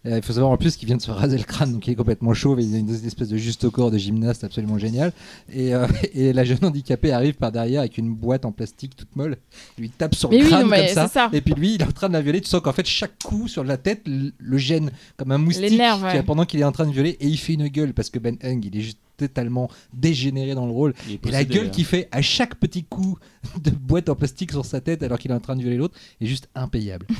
Euh, 0.05 0.17
Il 0.17 0.23
faut 0.23 0.33
savoir 0.33 0.51
en 0.51 0.57
plus 0.57 0.77
qu'il 0.77 0.85
vient 0.87 0.95
de 0.97 1.01
se 1.01 1.11
raser 1.11 1.37
le 1.37 1.43
crâne, 1.43 1.73
donc 1.73 1.87
il 1.87 1.91
est 1.91 1.95
complètement 1.95 2.33
chauve 2.33 2.59
et 2.59 2.63
il 2.63 2.75
a 2.75 2.77
une 2.77 2.89
espèce 2.89 3.29
de 3.29 3.37
juste 3.37 3.63
au 3.63 3.71
corps 3.71 3.91
de 3.91 3.97
gymnaste 3.97 4.43
absolument 4.43 4.77
génial. 4.77 5.11
Et, 5.51 5.73
euh, 5.73 5.87
et 6.13 6.33
la 6.33 6.43
jeune 6.43 6.63
handicapée 6.63 7.11
arrive 7.11 7.33
par 7.33 7.51
derrière 7.51 7.81
avec 7.81 7.97
une 7.97 8.13
boîte 8.13 8.45
en 8.45 8.51
plastique 8.51 8.95
toute 8.95 9.15
molle, 9.15 9.37
il 9.77 9.81
lui 9.81 9.89
tape 9.89 10.15
sur 10.15 10.29
Mais 10.29 10.37
le 10.37 10.43
oui, 10.43 10.49
crâne 10.49 10.63
non, 10.69 10.75
comme 10.95 11.07
ça. 11.07 11.29
Et 11.33 11.41
puis 11.41 11.53
lui, 11.55 11.75
il 11.75 11.81
est 11.81 11.85
en 11.85 11.91
train 11.91 12.07
de 12.09 12.13
la 12.13 12.21
violer. 12.21 12.41
Tu 12.41 12.49
sens 12.49 12.61
qu'en 12.61 12.73
fait, 12.73 12.85
chaque 12.85 13.17
coup 13.23 13.47
sur 13.47 13.63
la 13.63 13.77
tête 13.77 14.03
le, 14.05 14.57
gêne 14.57 14.91
comme 15.17 15.31
un 15.31 15.37
moustique 15.37 15.67
qui- 15.69 15.77
ouais. 15.81 16.23
pendant 16.23 16.45
qu'il 16.45 16.59
est 16.59 16.63
en 16.65 16.71
train 16.71 16.85
de 16.85 16.91
violer. 16.91 17.17
Et 17.19 17.27
il 17.27 17.37
fait 17.37 17.53
une 17.53 17.67
gueule 17.67 17.93
parce 17.93 18.09
que 18.09 18.19
Ben 18.19 18.37
Hung, 18.43 18.63
il 18.63 18.77
est 18.77 18.81
juste 18.81 18.99
totalement 19.17 19.69
dégénéré 19.93 20.55
dans 20.55 20.65
le 20.65 20.71
rôle. 20.71 20.93
Et 21.09 21.19
la 21.29 21.43
gueule 21.43 21.67
hein. 21.67 21.69
qu'il 21.69 21.85
fait 21.85 22.07
à 22.11 22.21
chaque 22.21 22.55
petit 22.55 22.83
coup 22.83 23.17
de 23.63 23.71
boîte 23.71 24.09
en 24.09 24.15
plastique 24.15 24.51
sur 24.51 24.65
sa 24.65 24.79
tête 24.81 25.03
alors 25.03 25.17
qu'il 25.19 25.31
est 25.31 25.35
en 25.35 25.39
train 25.39 25.55
de 25.55 25.61
violer 25.61 25.77
l'autre 25.77 25.97
est 26.21 26.25
juste 26.25 26.49
impayable. 26.55 27.05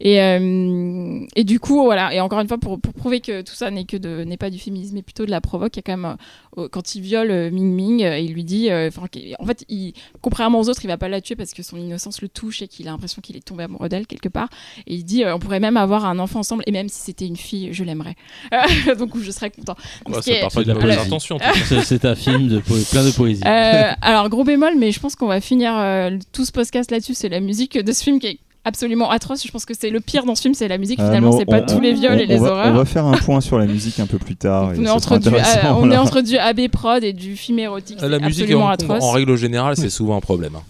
Et, 0.00 0.20
euh, 0.20 1.24
et 1.36 1.44
du 1.44 1.58
coup, 1.58 1.84
voilà. 1.84 2.12
Et 2.14 2.20
encore 2.20 2.40
une 2.40 2.48
fois, 2.48 2.58
pour, 2.58 2.78
pour 2.78 2.92
prouver 2.92 3.20
que 3.20 3.40
tout 3.40 3.54
ça 3.54 3.70
n'est 3.70 3.84
que 3.84 3.96
de 3.96 4.22
n'est 4.24 4.36
pas 4.36 4.50
du 4.50 4.58
féminisme, 4.58 4.96
mais 4.96 5.02
plutôt 5.02 5.24
de 5.24 5.30
la 5.30 5.40
provoque, 5.40 5.76
il 5.76 5.78
y 5.78 5.80
a 5.80 5.82
quand 5.82 5.96
même 5.96 6.16
euh, 6.58 6.68
quand 6.68 6.94
il 6.94 7.00
viole 7.00 7.30
euh, 7.30 7.50
Ming 7.50 7.72
Ming, 7.74 8.02
euh, 8.04 8.18
il 8.18 8.32
lui 8.34 8.44
dit, 8.44 8.70
euh, 8.70 8.90
en 9.38 9.46
fait, 9.46 9.64
il, 9.68 9.94
contrairement 10.20 10.60
aux 10.60 10.68
autres, 10.68 10.84
il 10.84 10.88
va 10.88 10.98
pas 10.98 11.08
la 11.08 11.20
tuer 11.20 11.36
parce 11.36 11.52
que 11.54 11.62
son 11.62 11.76
innocence 11.78 12.20
le 12.20 12.28
touche 12.28 12.62
et 12.62 12.68
qu'il 12.68 12.88
a 12.88 12.90
l'impression 12.90 13.22
qu'il 13.22 13.36
est 13.36 13.44
tombé 13.44 13.64
amoureux 13.64 13.88
d'elle 13.88 14.06
quelque 14.06 14.28
part. 14.28 14.48
Et 14.86 14.96
il 14.96 15.04
dit, 15.04 15.24
euh, 15.24 15.34
on 15.34 15.38
pourrait 15.38 15.60
même 15.60 15.76
avoir 15.76 16.04
un 16.04 16.18
enfant 16.18 16.40
ensemble 16.40 16.62
et 16.66 16.70
même 16.72 16.88
si 16.88 17.00
c'était 17.00 17.26
une 17.26 17.36
fille, 17.36 17.72
je 17.72 17.84
l'aimerais. 17.84 18.16
Donc 18.98 19.16
je 19.18 19.30
serais 19.30 19.50
content. 19.50 19.76
Ce 20.12 20.18
qui 20.18 20.22
Ça 20.24 20.32
est- 20.32 20.40
part 20.40 20.50
pas 20.50 20.62
de 20.64 20.68
la 20.68 20.74
intention. 21.06 21.38
C'est- 21.84 22.04
un 22.04 22.14
film 22.14 22.48
de 22.48 22.58
plein 22.58 23.04
de 23.04 23.10
poésie. 23.10 23.42
Euh, 23.46 23.90
alors 24.02 24.28
gros 24.28 24.44
bémol, 24.44 24.74
mais 24.78 24.92
je 24.92 25.00
pense 25.00 25.14
qu'on 25.16 25.26
va 25.28 25.40
finir 25.40 25.72
euh, 25.76 26.18
tout 26.32 26.44
ce 26.44 26.52
podcast 26.52 26.90
là-dessus. 26.90 27.14
C'est 27.14 27.28
la 27.28 27.40
musique 27.40 27.78
de 27.82 27.92
ce 27.92 28.02
film 28.02 28.18
qui 28.18 28.26
est 28.26 28.38
absolument 28.66 29.10
atroce. 29.10 29.44
Je 29.46 29.50
pense 29.52 29.64
que 29.66 29.74
c'est 29.78 29.90
le 29.90 30.00
pire 30.00 30.24
dans 30.24 30.34
ce 30.34 30.42
film, 30.42 30.54
c'est 30.54 30.68
la 30.68 30.78
musique. 30.78 30.98
Ah, 31.00 31.06
Finalement, 31.06 31.32
c'est 31.32 31.44
pas 31.44 31.60
on- 31.62 31.66
tous 31.74 31.80
les 31.80 31.92
viols 31.92 32.14
on- 32.14 32.18
et 32.18 32.26
les 32.26 32.38
on 32.38 32.42
va, 32.42 32.50
horreurs. 32.50 32.72
On 32.72 32.76
va 32.76 32.84
faire 32.84 33.04
un 33.06 33.16
point 33.16 33.40
sur 33.40 33.58
la 33.58 33.66
musique 33.66 34.00
un 34.00 34.06
peu 34.06 34.18
plus 34.18 34.36
tard. 34.36 34.72
et 34.74 34.78
On 34.78 34.84
est, 34.84 34.88
entre 34.90 35.18
du, 35.18 35.28
intéressant, 35.28 35.58
euh, 35.66 35.72
on 35.80 35.90
est 35.90 35.94
là. 35.94 36.02
entre 36.02 36.20
du 36.20 36.36
AB 36.36 36.68
prod 36.68 37.02
et 37.04 37.12
du 37.12 37.36
film 37.36 37.58
érotique. 37.58 37.98
La 38.00 38.18
musique, 38.18 38.42
absolument 38.44 38.64
en, 38.66 38.68
atroce. 38.70 39.02
en 39.02 39.10
règle 39.12 39.36
générale, 39.36 39.76
c'est 39.76 39.90
souvent 39.90 40.16
un 40.16 40.20
problème. 40.20 40.56
hein. 40.56 40.62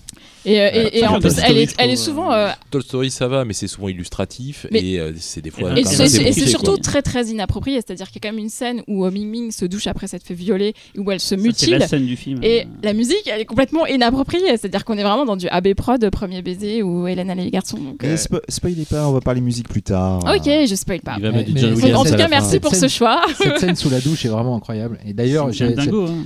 Et, 0.47 0.61
euh, 0.61 0.69
et- 0.73 0.99
et 0.99 1.01
ça, 1.01 1.13
en 1.13 1.21
plus, 1.21 1.31
Story, 1.31 1.47
elle 1.51 1.59
est, 1.59 1.75
elle 1.79 1.97
souvent. 1.99 2.33
euh, 2.33 2.49
Toy 2.71 2.83
Story, 2.83 3.11
ça 3.11 3.29
va, 3.29 3.45
mais 3.45 3.53
c'est 3.55 3.67
souvent 3.67 3.89
illustratif 3.89 4.67
Mais- 4.71 4.85
et 4.85 5.01
euh, 5.01 5.13
c'est 5.19 5.41
des 5.41 5.51
fois. 5.51 5.79
Et 5.79 5.85
c'est 5.85 6.09
surtout 6.47 6.73
quoi. 6.73 6.81
très 6.83 7.03
très 7.03 7.27
inapproprié, 7.27 7.77
c'est-à-dire 7.77 8.09
qu'il 8.11 8.17
y 8.23 8.27
a 8.27 8.29
quand 8.29 8.35
même 8.35 8.45
une 8.45 8.51
scène 8.51 8.83
où 8.87 9.05
euh, 9.05 9.11
Ming 9.11 9.29
Ming 9.29 9.51
se 9.53 9.65
douche 9.65 9.87
après 9.87 10.07
s'être 10.07 10.25
fait 10.25 10.35
violer, 10.35 10.75
où 10.99 11.11
elle 11.11 11.21
se 11.21 11.29
ça, 11.29 11.37
C'est 11.37 11.43
mutile. 11.43 11.77
la 11.79 11.87
scène 11.89 12.07
du 12.07 12.17
film. 12.17 12.41
Et 12.43 12.61
euh, 12.63 12.65
la 12.83 12.93
musique, 12.93 13.29
elle 13.33 13.41
est 13.41 13.45
complètement 13.47 13.87
inappropriée, 13.87 14.49
c'est-à-dire 14.59 14.85
qu'on 14.85 14.99
est 14.99 15.03
vraiment 15.03 15.25
dans 15.25 15.37
du 15.37 15.49
AB 15.49 15.75
prod, 15.75 16.11
premier 16.11 16.43
baiser, 16.43 16.83
ou 16.83 17.07
Hélène 17.07 17.31
et 17.31 17.35
les 17.45 17.51
garçons. 17.51 17.79
Donc, 17.79 18.05
euh, 18.05 18.17
spo- 18.17 18.41
spoilez 18.49 18.85
pas, 18.85 19.09
on 19.09 19.13
va 19.13 19.21
parler 19.21 19.41
musique 19.41 19.69
plus 19.69 19.83
tard. 19.83 20.19
Ok, 20.25 20.45
je 20.47 20.75
spoil 20.75 21.01
pas. 21.01 21.15
Il 21.17 21.23
va 21.23 21.33
mettre 21.33 21.49
du 21.51 21.55
Mais- 21.55 21.63
mais-. 21.83 21.95
En 21.95 22.05
tout 22.05 22.15
cas, 22.15 22.29
merci 22.29 22.61
pour 22.61 22.75
ce 22.75 22.89
choix. 22.89 23.23
Cette 23.39 23.59
scène 23.61 23.77
sous 23.77 23.91
la 23.91 24.01
douche 24.01 24.25
est 24.25 24.29
vraiment 24.29 24.57
incroyable. 24.57 24.99
Et 25.07 25.13
d'ailleurs, 25.15 25.49
hein. 25.49 25.51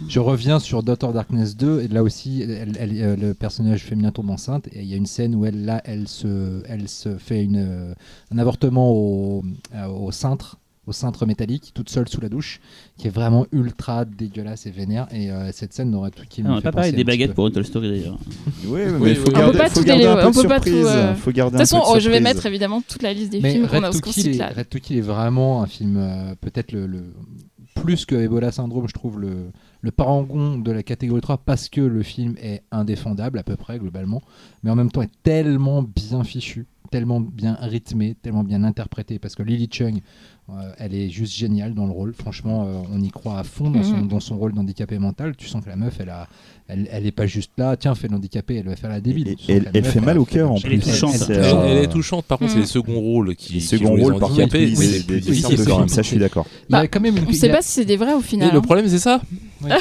Je 0.09 0.21
reviens 0.21 0.59
sur 0.59 0.83
Daughter 0.83 1.09
Darkness 1.15 1.57
2 1.57 1.83
et 1.83 1.89
là 1.89 2.03
aussi 2.03 2.43
euh, 2.47 3.17
le 3.17 3.35
personnage 3.35 3.83
féminin 3.83 4.08
tombe 4.13 4.31
enceinte 4.31 4.69
et 4.69 4.81
il 4.83 4.87
y 4.87 4.95
a 4.95 4.97
une 4.97 5.07
scène 5.07 5.35
où 5.35 5.45
elle 5.47 5.65
là 5.65 5.81
elle 5.85 6.09
se 6.09 6.63
elle 6.69 6.89
se 6.89 7.17
fait 7.19 7.43
une 7.43 7.57
euh, 7.57 7.95
un 8.33 8.39
avortement 8.39 8.91
au 8.93 9.43
euh, 9.75 9.87
au 9.87 10.11
cintre 10.13 10.59
au 10.87 10.93
cintre 10.93 11.27
métallique 11.27 11.73
toute 11.75 11.91
seule 11.91 12.09
sous 12.09 12.21
la 12.23 12.31
douche 12.31 12.61
qui 12.97 13.09
est 13.09 13.11
vraiment 13.11 13.47
ultra 13.53 14.07
dégueulasse 14.07 14.65
et 14.65 14.71
vénère 14.71 15.07
et 15.13 15.31
euh, 15.31 15.51
cette 15.53 15.75
scène 15.75 15.91
n'aurait 15.91 16.11
tout 16.11 16.23
qui 16.27 16.41
Ah, 16.47 16.49
me 16.49 16.55
on 16.55 16.61
pas 16.63 16.91
des 16.93 17.05
baguettes 17.05 17.29
peu. 17.31 17.35
pour 17.35 17.53
Toy 17.53 17.63
Story 17.63 17.91
d'ailleurs. 17.91 18.19
Ouais, 18.67 18.87
mais 18.87 18.99
Oui, 18.99 19.11
il 19.11 19.17
faut 19.17 19.27
oui. 19.29 19.33
On 19.35 19.39
garder, 19.39 19.53
peut 19.53 19.59
pas 19.59 19.69
faut 19.69 19.81
tout 19.81 19.87
garder 19.87 20.05
un 20.07 20.17
peu 20.17 20.21
de 20.29 20.33
tout, 20.33 20.41
surprise. 20.41 20.87
euh, 20.89 21.15
Faut 21.15 21.31
garder 21.33 21.59
De 21.59 21.63
toute 21.63 21.69
façon, 21.69 21.83
oh, 21.87 21.99
je 22.01 22.09
vais 22.09 22.21
mettre 22.21 22.47
évidemment 22.47 22.81
toute 22.81 23.03
la 23.03 23.13
liste 23.13 23.31
des 23.33 23.41
Mais 23.43 23.53
films 23.53 23.67
qu'on 23.69 23.83
a 23.83 23.93
ce 23.93 23.99
est, 24.31 24.39
là. 24.39 24.49
Red 24.57 24.69
to 24.71 24.79
Kill 24.79 24.97
est 24.97 25.03
vraiment 25.03 25.63
un 25.63 25.67
film 25.67 25.99
euh, 25.99 26.35
peut-être 26.41 26.73
le, 26.73 26.87
le- 26.87 27.13
plus 27.83 28.05
que 28.05 28.15
Ebola 28.15 28.53
Syndrome 28.53 28.89
je 28.89 28.93
trouve 28.93 29.21
le, 29.21 29.91
parangon 29.91 30.59
de 30.59 30.71
la 30.71 30.83
catégorie 30.83 31.21
3 31.21 31.39
parce 31.39 31.69
que 31.69 31.81
le 31.81 32.03
film 32.03 32.35
est 32.41 32.63
indéfendable 32.71 33.39
à 33.39 33.43
peu 33.43 33.57
près 33.57 33.79
globalement 33.79 34.23
mais 34.63 34.71
en 34.71 34.77
même 34.77 34.91
temps 34.91 35.03
est 35.03 35.23
tellement 35.23 35.83
bien 35.83 36.25
fichu 36.25 36.67
tellement 36.91 37.21
bien 37.21 37.57
rythmé 37.61 38.17
tellement 38.21 38.45
bien 38.45 38.65
interprété 38.65 39.19
parce 39.19 39.35
que 39.35 39.43
Lily 39.43 39.69
Chung 39.71 40.01
Euh, 40.51 40.73
elle 40.79 40.95
est 40.95 41.11
juste 41.11 41.35
géniale 41.37 41.75
dans 41.75 41.85
le 41.85 41.93
rôle. 41.93 42.15
Franchement, 42.15 42.65
euh, 42.67 42.81
on 42.95 43.03
y 43.03 43.11
croit 43.11 43.39
à 43.39 43.45
fond 43.45 43.71
dans 43.71 43.83
son, 43.83 43.99
Mhm. 43.99 44.09
dans 44.09 44.19
son 44.21 44.39
rôle 44.39 44.55
d'handicapé 44.55 44.99
mental. 44.99 45.35
Tu 45.37 45.47
sens 45.47 45.63
que 45.63 45.69
la 45.69 45.77
meuf, 45.77 45.97
elle 46.01 46.09
a, 46.09 46.27
elle, 46.69 46.89
elle 46.91 47.05
est 47.05 47.11
pas 47.13 47.27
juste 47.27 47.51
là. 47.59 47.77
Tiens, 47.77 47.95
fais 47.95 48.09
l'handicapé, 48.09 48.57
elle 48.57 48.65
va 48.67 48.75
faire 48.75 48.89
la 48.89 49.03
débile. 49.03 49.29
Et- 49.29 49.37
elle- 49.53 49.71
meuf, 49.75 49.93
fait 49.93 50.01
mal 50.01 50.17
au 50.19 50.25
cœur, 50.25 50.51
en 50.51 50.55
le- 50.55 50.61
Elle 50.65 50.73
est 50.73 50.79
plus. 50.79 50.91
touchante. 50.91 51.15
Elle, 51.29 51.37
euh, 51.37 51.67
elle 51.67 51.85
est 51.85 51.89
touchante, 51.93 52.25
par 52.25 52.39
contre, 52.39 52.53
c'est 52.53 52.57
Mm. 52.59 52.63
les 52.63 52.67
seconds 52.67 52.99
rôles 52.99 53.37
qui, 53.37 53.55
Les 53.55 53.61
seconds 53.61 53.91
rôles, 53.95 54.19
par 54.19 54.31
handicapés, 54.31 54.73
oui, 54.75 55.03
plus 55.03 55.43
même. 55.67 55.79
même, 55.81 55.89
ça 55.89 56.01
je 56.01 56.07
suis 56.09 56.19
d'accord. 56.19 56.47
Bah, 56.71 56.87
quand 56.89 57.01
même 57.01 57.19
une 57.19 57.25
On 57.29 57.33
sait 57.35 57.51
pas 57.51 57.61
si 57.61 57.73
c'est 57.73 57.85
des 57.85 57.97
vrais 57.99 58.15
au 58.15 58.21
Et 58.21 58.23
final. 58.23 58.51
le 58.55 58.63
problème, 58.63 58.89
c'est 58.89 58.99
ça. 58.99 59.21
Oui. 59.63 59.71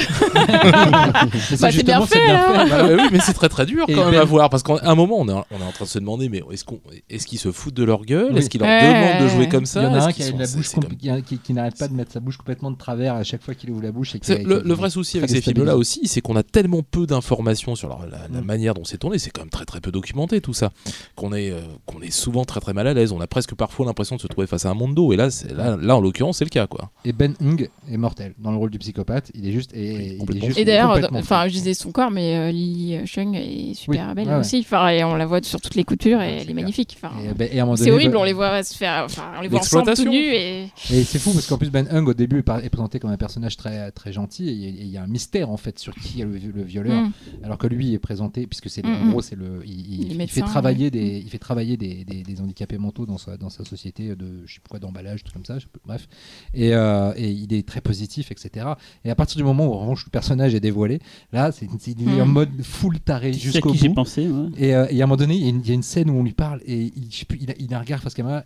Bah, 0.58 1.26
c'est 1.30 1.70
justement, 1.72 1.98
bien 1.98 2.06
fait, 2.06 2.24
bien 2.26 2.34
hein. 2.36 2.58
fait. 2.64 2.68
Voilà. 2.68 2.84
Ah 2.84 2.96
oui, 3.02 3.08
mais 3.12 3.20
c'est 3.20 3.32
très 3.32 3.48
très 3.48 3.66
dur 3.66 3.84
Et 3.88 3.94
quand 3.94 4.04
même 4.04 4.12
Ben- 4.14 4.20
à 4.20 4.24
voir 4.24 4.50
parce 4.50 4.62
qu'à 4.62 4.74
un 4.82 4.94
moment 4.94 5.16
on 5.18 5.28
est, 5.28 5.32
on 5.32 5.60
est 5.60 5.64
en 5.66 5.72
train 5.72 5.84
de 5.84 5.88
se 5.90 5.98
demander 5.98 6.28
mais 6.28 6.42
est-ce 6.52 6.64
qu'on 6.64 6.80
est-ce 7.08 7.26
qu'ils 7.26 7.38
se 7.38 7.52
foutent 7.52 7.74
de 7.74 7.84
leur 7.84 8.04
gueule? 8.04 8.30
Oui. 8.32 8.38
Est-ce 8.38 8.50
qu'ils 8.50 8.60
leur 8.60 8.68
Ouais. 8.68 9.10
demandent 9.12 9.22
de 9.22 9.28
jouer 9.28 9.48
comme 9.48 9.66
ça 9.66 9.80
Il 9.80 9.84
y 9.84 9.86
en 9.86 9.94
a 9.94 10.04
un 10.06 10.12
qui, 10.12 10.22
a 10.22 10.26
la 10.30 10.46
bouche 10.46 10.70
comme- 10.72 11.22
qui, 11.22 11.38
qui- 11.38 11.52
n'arrête 11.54 11.78
pas 11.78 11.88
de 11.88 11.94
mettre 11.94 12.12
sa 12.12 12.20
bouche 12.20 12.36
complètement 12.36 12.70
de 12.70 12.76
travers 12.76 13.14
à 13.14 13.24
chaque 13.24 13.42
fois 13.42 13.54
qu'il 13.54 13.70
ouvre 13.70 13.82
la 13.82 13.92
bouche. 13.92 14.14
et 14.14 14.20
le, 14.44 14.72
vrai 14.74 14.90
souci 14.90 15.18
avec 15.18 15.30
ces 15.30 15.40
films-là 15.40 15.72
déstabilisant. 15.74 15.78
aussi, 15.78 16.08
c'est 16.08 16.20
qu'on 16.20 16.36
a 16.36 16.42
tellement 16.42 16.82
peu 16.82 17.06
d'informations 17.06 17.74
sur 17.74 17.88
la, 17.88 17.98
la 18.32 18.40
Mm. 18.40 18.44
manière 18.44 18.74
dont 18.74 18.84
c'est 18.84 18.98
tourné, 18.98 19.18
c'est 19.18 19.30
quand 19.30 19.40
même 19.42 19.50
très 19.50 19.64
très 19.64 19.80
peu 19.80 19.90
documenté 19.90 20.40
tout 20.40 20.52
ça, 20.54 20.70
qu'on 21.16 21.32
est, 21.32 21.50
euh, 21.50 21.60
qu'on 21.86 22.00
est 22.02 22.10
souvent 22.10 22.44
très 22.44 22.60
très 22.60 22.72
mal 22.74 22.86
à 22.86 22.94
l'aise. 22.94 23.12
On 23.12 23.20
a 23.20 23.26
presque 23.26 23.54
parfois 23.54 23.86
l'impression 23.86 24.16
de 24.16 24.20
se 24.20 24.26
trouver 24.26 24.46
face 24.46 24.66
à 24.66 24.70
un 24.70 24.74
monde 24.74 24.94
d'eau, 24.94 25.12
et 25.12 25.16
là, 25.16 25.28
là, 25.54 25.76
là 25.80 25.96
en 25.96 26.00
l'occurrence, 26.00 26.38
c'est 26.38 26.44
le 26.44 26.50
cas 26.50 26.66
quoi. 26.66 26.90
Et 27.04 27.12
Ben 27.12 27.34
Hung 27.40 27.68
est 27.90 27.96
mortel 27.96 28.34
dans 28.38 28.50
le 28.50 28.56
rôle 28.56 28.70
du 28.70 28.78
psychopathe. 28.78 29.30
Il 29.34 29.46
est 29.48 29.52
juste. 29.52 29.67
Et, 29.74 29.94
il 29.94 30.12
est 30.12 30.16
complètement. 30.16 30.46
juste 30.46 30.58
Et 30.58 30.64
d'ailleurs, 30.64 30.98
enfin, 31.14 31.46
je 31.48 31.52
disais 31.52 31.74
son 31.74 31.92
corps, 31.92 32.10
mais 32.10 32.36
euh, 32.36 32.50
Lily 32.50 33.06
Chung 33.06 33.34
est 33.34 33.74
super 33.74 34.08
Oui, 34.08 34.14
belle 34.14 34.28
ouais, 34.28 34.34
aussi. 34.36 34.60
Enfin, 34.60 34.88
et 34.88 35.04
on 35.04 35.14
la 35.14 35.26
voit 35.26 35.42
sur 35.42 35.60
toutes 35.60 35.74
les 35.74 35.84
coutures 35.84 36.20
et 36.22 36.26
Ouais, 36.28 36.38
elle 36.42 36.50
est 36.50 36.54
magnifique. 36.54 36.96
Enfin, 37.02 37.12
Et, 37.22 37.34
ben- 37.34 37.48
et 37.52 37.76
c'est 37.76 37.84
donné, 37.84 37.90
horrible, 37.92 38.12
Ben- 38.14 38.20
on 38.20 38.24
les 38.24 38.32
voit 38.32 38.62
se 38.62 38.76
faire, 38.76 39.04
enfin, 39.04 39.32
on 39.38 39.42
les 39.42 39.48
voit 39.48 39.60
ensemble 39.60 39.94
tout 39.94 40.08
nus 40.08 40.16
et 40.16 40.62
Et 40.90 41.04
c'est 41.04 41.18
fou 41.18 41.32
parce 41.32 41.46
qu'en 41.46 41.58
plus 41.58 41.70
Ben 41.70 41.86
Hung 41.90 42.08
au 42.08 42.14
début 42.14 42.38
est 42.38 42.70
présenté 42.70 42.98
comme 42.98 43.10
un 43.10 43.16
personnage 43.16 43.56
très 43.56 43.90
très 43.92 44.12
gentil 44.12 44.48
et 44.48 44.52
il 44.52 44.86
y 44.88 44.96
a- 44.96 45.02
un 45.02 45.06
mystère 45.06 45.50
en 45.50 45.56
fait 45.56 45.78
sur 45.78 45.94
qui 45.94 46.20
est 46.20 46.24
le, 46.24 46.32
le 46.38 46.62
violeur 46.62 47.02
Mm. 47.02 47.12
alors 47.44 47.58
que 47.58 47.66
lui 47.66 47.94
est 47.94 47.98
présenté 47.98 48.46
puisque 48.46 48.68
c'est 48.70 48.82
le- 48.82 48.88
Mm, 48.90 49.02
en 49.08 49.10
gros 49.10 49.22
c'est 49.22 49.36
le 49.36 49.62
il, 49.66 50.28
fait 50.28 50.40
travailler 50.40 50.90
des 50.90 51.18
il 51.24 51.28
fait 51.30 51.38
travailler 51.38 51.76
des, 51.76 52.04
des- 52.04 52.22
des 52.22 52.40
handicapés 52.40 52.78
mentaux 52.78 53.06
dans 53.06 53.18
sa 53.18 53.36
dans 53.36 53.50
sa 53.50 53.64
société 53.64 54.14
de 54.16 54.42
je 54.46 54.54
sais 54.54 54.60
pas 54.60 54.68
quoi 54.70 54.78
d'emballage 54.78 55.22
tout 55.24 55.32
comme 55.32 55.44
ça 55.44 55.58
je 55.58 55.64
sais 55.64 55.70
pas, 55.72 55.78
bref. 55.86 56.08
Et, 56.54 56.74
euh, 56.74 57.12
et 57.16 57.30
il 57.30 57.52
est 57.52 57.66
très 57.66 57.80
positif 57.80 58.30
etc 58.32 58.66
et 59.04 59.10
à 59.10 59.14
partir 59.14 59.36
du 59.36 59.44
moment 59.44 59.57
où 59.66 59.72
en 59.74 59.78
revanche 59.78 60.04
le 60.04 60.10
personnage 60.10 60.54
est 60.54 60.60
dévoilé 60.60 61.00
là 61.32 61.50
c'est 61.52 61.68
c'est- 61.80 61.92
il 61.98 62.08
est 62.08 62.16
Mm. 62.16 62.20
en 62.20 62.26
mode 62.26 62.50
full 62.62 63.00
taré 63.00 63.32
jusqu'au 63.32 63.72
qui 63.72 63.78
j'ai 63.78 63.88
bout 63.88 63.94
pensé 63.94 64.26
ouais. 64.28 64.48
et, 64.56 64.74
euh, 64.74 64.86
et 64.90 65.00
à 65.00 65.04
un 65.04 65.06
moment 65.06 65.16
donné, 65.16 65.34
il 65.34 65.42
y, 65.42 65.46
a 65.46 65.48
une, 65.50 65.60
il 65.62 65.68
y 65.68 65.70
a 65.70 65.74
une 65.74 65.82
scène 65.82 66.10
où 66.10 66.18
on 66.18 66.22
lui 66.22 66.32
parle 66.32 66.60
et 66.66 66.92
il, 66.96 67.08
je 67.10 67.18
sais 67.18 67.24
plus, 67.24 67.38
il, 67.40 67.50
a, 67.50 67.54
il 67.58 67.72
a 67.74 67.78
un 67.78 67.80
regard 67.80 68.00
face 68.00 68.14
caméra. 68.14 68.44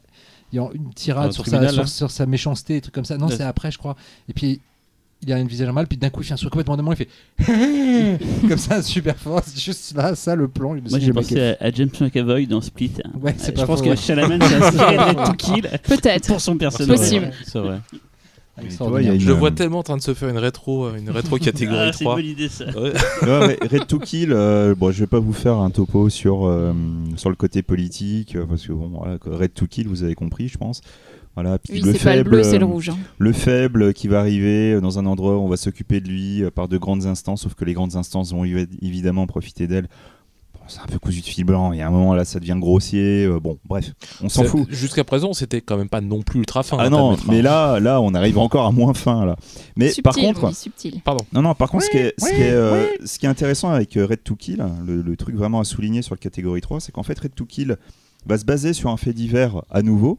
Il 0.52 0.56
y 0.56 0.58
a 0.58 0.68
une 0.74 0.92
tirade 0.92 1.30
Au 1.30 1.32
sur 1.32 1.44
sa, 1.46 1.52
tribunal, 1.52 1.72
sur, 1.72 1.82
là 1.82 1.86
sur 1.86 2.10
sa 2.10 2.26
méchanceté, 2.26 2.74
des 2.74 2.80
trucs 2.82 2.94
comme 2.94 3.04
ça. 3.06 3.16
Non, 3.16 3.28
c'est 3.28 3.42
après, 3.42 3.70
je 3.70 3.78
crois. 3.78 3.96
Et 4.28 4.32
puis 4.34 4.60
il 5.24 5.32
a 5.32 5.38
une 5.38 5.46
visage 5.46 5.68
mal, 5.70 5.86
puis 5.86 5.96
d'un 5.96 6.10
coup 6.10 6.20
il 6.20 6.24
fait 6.24 6.34
un 6.34 6.36
sourire 6.36 6.50
complètement 6.50 6.76
démon, 6.76 6.92
il 6.92 6.96
fait 6.96 7.08
comme 8.48 8.58
ça, 8.58 8.82
super 8.82 9.16
fort. 9.16 9.40
C'est 9.46 9.58
juste 9.60 9.94
là, 9.96 10.14
ça 10.14 10.34
le 10.34 10.48
plan. 10.48 10.74
je 10.76 10.90
Moi 10.90 10.98
j'ai 10.98 11.12
pensé 11.12 11.40
à, 11.40 11.56
à 11.60 11.70
James 11.70 11.88
McAvoy 12.00 12.46
dans 12.46 12.60
Split. 12.60 12.90
Ouais, 13.20 13.34
c'est 13.38 13.46
je 13.52 13.60
pas 13.60 13.66
pense 13.66 13.78
faux, 13.78 13.84
que 13.84 13.90
ouais. 13.90 13.96
Chalamet 13.96 14.38
s'est 14.46 14.54
inspiré 14.56 14.96
de 14.96 15.36
Kill 15.36 15.68
peut-être. 15.84 16.26
pour 16.26 16.40
son 16.40 16.56
personnage. 16.56 16.98
Possible. 16.98 17.30
C'est 17.46 17.58
vrai. 17.60 17.80
Toi, 18.76 19.00
y 19.02 19.08
a 19.08 19.14
une- 19.14 19.20
Je 19.20 19.26
le 19.28 19.32
vois 19.32 19.50
tellement 19.50 19.78
en 19.78 19.82
train 19.82 19.96
de 19.96 20.02
se 20.02 20.12
faire 20.14 20.28
une 20.28 20.36
rétro, 20.38 20.84
euh, 20.86 20.96
une 20.98 21.08
rétro 21.10 21.38
catégorie 21.38 21.78
Ah, 21.88 21.92
c'est 21.92 22.00
une 22.00 22.06
3. 22.06 22.16
bonne 22.16 22.24
idée 22.26 22.48
ça. 22.48 22.66
Ouais. 22.66 22.92
Ouais, 23.22 23.46
ouais, 23.46 23.58
Red 23.70 23.86
to 23.86 23.98
Kill, 23.98 24.32
euh, 24.32 24.74
bon, 24.74 24.90
je 24.92 25.00
vais 25.00 25.06
pas 25.06 25.20
vous 25.20 25.32
faire 25.32 25.56
un 25.56 25.70
topo 25.70 26.08
sur, 26.10 26.46
euh, 26.46 26.72
sur 27.16 27.30
le 27.30 27.36
côté 27.36 27.62
politique, 27.62 28.36
euh, 28.36 28.44
parce 28.46 28.66
que 28.66 28.72
bon, 28.72 28.88
voilà, 28.88 29.16
Red 29.24 29.54
to 29.54 29.66
Kill, 29.66 29.88
vous 29.88 30.02
avez 30.02 30.14
compris, 30.14 30.48
je 30.48 30.58
pense. 30.58 30.82
Voilà, 31.34 31.58
puis 31.58 31.72
Oui, 31.72 31.80
le 31.80 31.92
c'est 31.94 32.04
pas 32.04 32.10
le 32.10 32.16
faible, 32.18 32.30
bleu, 32.30 32.42
c'est 32.42 32.58
le 32.58 32.64
euh, 32.64 32.68
rouge. 32.68 32.90
hein. 32.90 32.98
le 33.16 33.32
faible 33.32 33.94
qui 33.94 34.06
va 34.06 34.20
arriver 34.20 34.78
dans 34.82 34.98
un 34.98 35.06
endroit 35.06 35.38
où 35.38 35.40
on 35.40 35.48
va 35.48 35.56
s'occuper 35.56 36.02
de 36.02 36.08
lui 36.08 36.42
euh, 36.42 36.50
par 36.50 36.68
de 36.68 36.76
grandes 36.76 37.06
instances, 37.06 37.40
sauf 37.42 37.54
que 37.54 37.64
les 37.64 37.72
grandes 37.72 37.96
instances 37.96 38.32
vont 38.34 38.44
évi- 38.44 38.68
évidemment 38.82 39.26
profiter 39.26 39.66
d'elle. 39.66 39.88
C'est 40.72 40.80
un 40.80 40.86
peu 40.86 40.98
cousu 40.98 41.20
de 41.20 41.26
fil 41.26 41.44
blanc, 41.44 41.72
il 41.72 41.78
y 41.78 41.82
a 41.82 41.86
un 41.86 41.90
moment 41.90 42.14
là 42.14 42.24
ça 42.24 42.40
devient 42.40 42.56
grossier, 42.58 43.24
euh, 43.26 43.38
bon 43.38 43.58
bref, 43.64 43.92
on 44.22 44.28
s'en 44.30 44.44
fout. 44.44 44.66
Jusqu'à 44.70 45.04
présent, 45.04 45.34
c'était 45.34 45.60
quand 45.60 45.76
même 45.76 45.90
pas 45.90 46.00
non 46.00 46.22
plus 46.22 46.38
ultra 46.40 46.62
fin. 46.62 46.78
Ah 46.80 46.84
hein, 46.84 46.90
non, 46.90 47.16
mais 47.28 47.42
là, 47.42 47.78
là 47.78 48.00
on 48.00 48.14
arrive 48.14 48.38
encore 48.38 48.64
à 48.66 48.72
moins 48.72 48.94
fin 48.94 49.26
là. 49.26 49.36
Mais 49.76 49.88
subtil, 49.88 50.02
par 50.02 50.14
contre, 50.14 50.44
oui, 50.44 50.54
subtil. 50.54 51.00
Non, 51.34 51.42
non, 51.42 51.54
par 51.54 51.70
contre, 51.70 51.84
ce, 51.84 51.90
qui 51.90 51.98
est, 51.98 52.14
ce, 52.18 52.30
qui 52.30 52.40
est, 52.40 52.52
euh, 52.52 52.86
ce 53.04 53.18
qui 53.18 53.26
est 53.26 53.28
intéressant 53.28 53.70
avec 53.70 53.96
euh, 53.96 54.06
Red 54.06 54.22
to 54.22 54.34
Kill, 54.34 54.62
hein, 54.62 54.72
le, 54.86 55.02
le 55.02 55.16
truc 55.16 55.36
vraiment 55.36 55.60
à 55.60 55.64
souligner 55.64 56.00
sur 56.00 56.14
le 56.14 56.20
catégorie 56.20 56.62
3, 56.62 56.80
c'est 56.80 56.92
qu'en 56.92 57.02
fait, 57.02 57.18
Red 57.18 57.34
to 57.34 57.44
Kill 57.44 57.76
va 58.24 58.38
se 58.38 58.44
baser 58.44 58.72
sur 58.72 58.90
un 58.90 58.96
fait 58.96 59.12
divers 59.12 59.62
à 59.70 59.82
nouveau, 59.82 60.18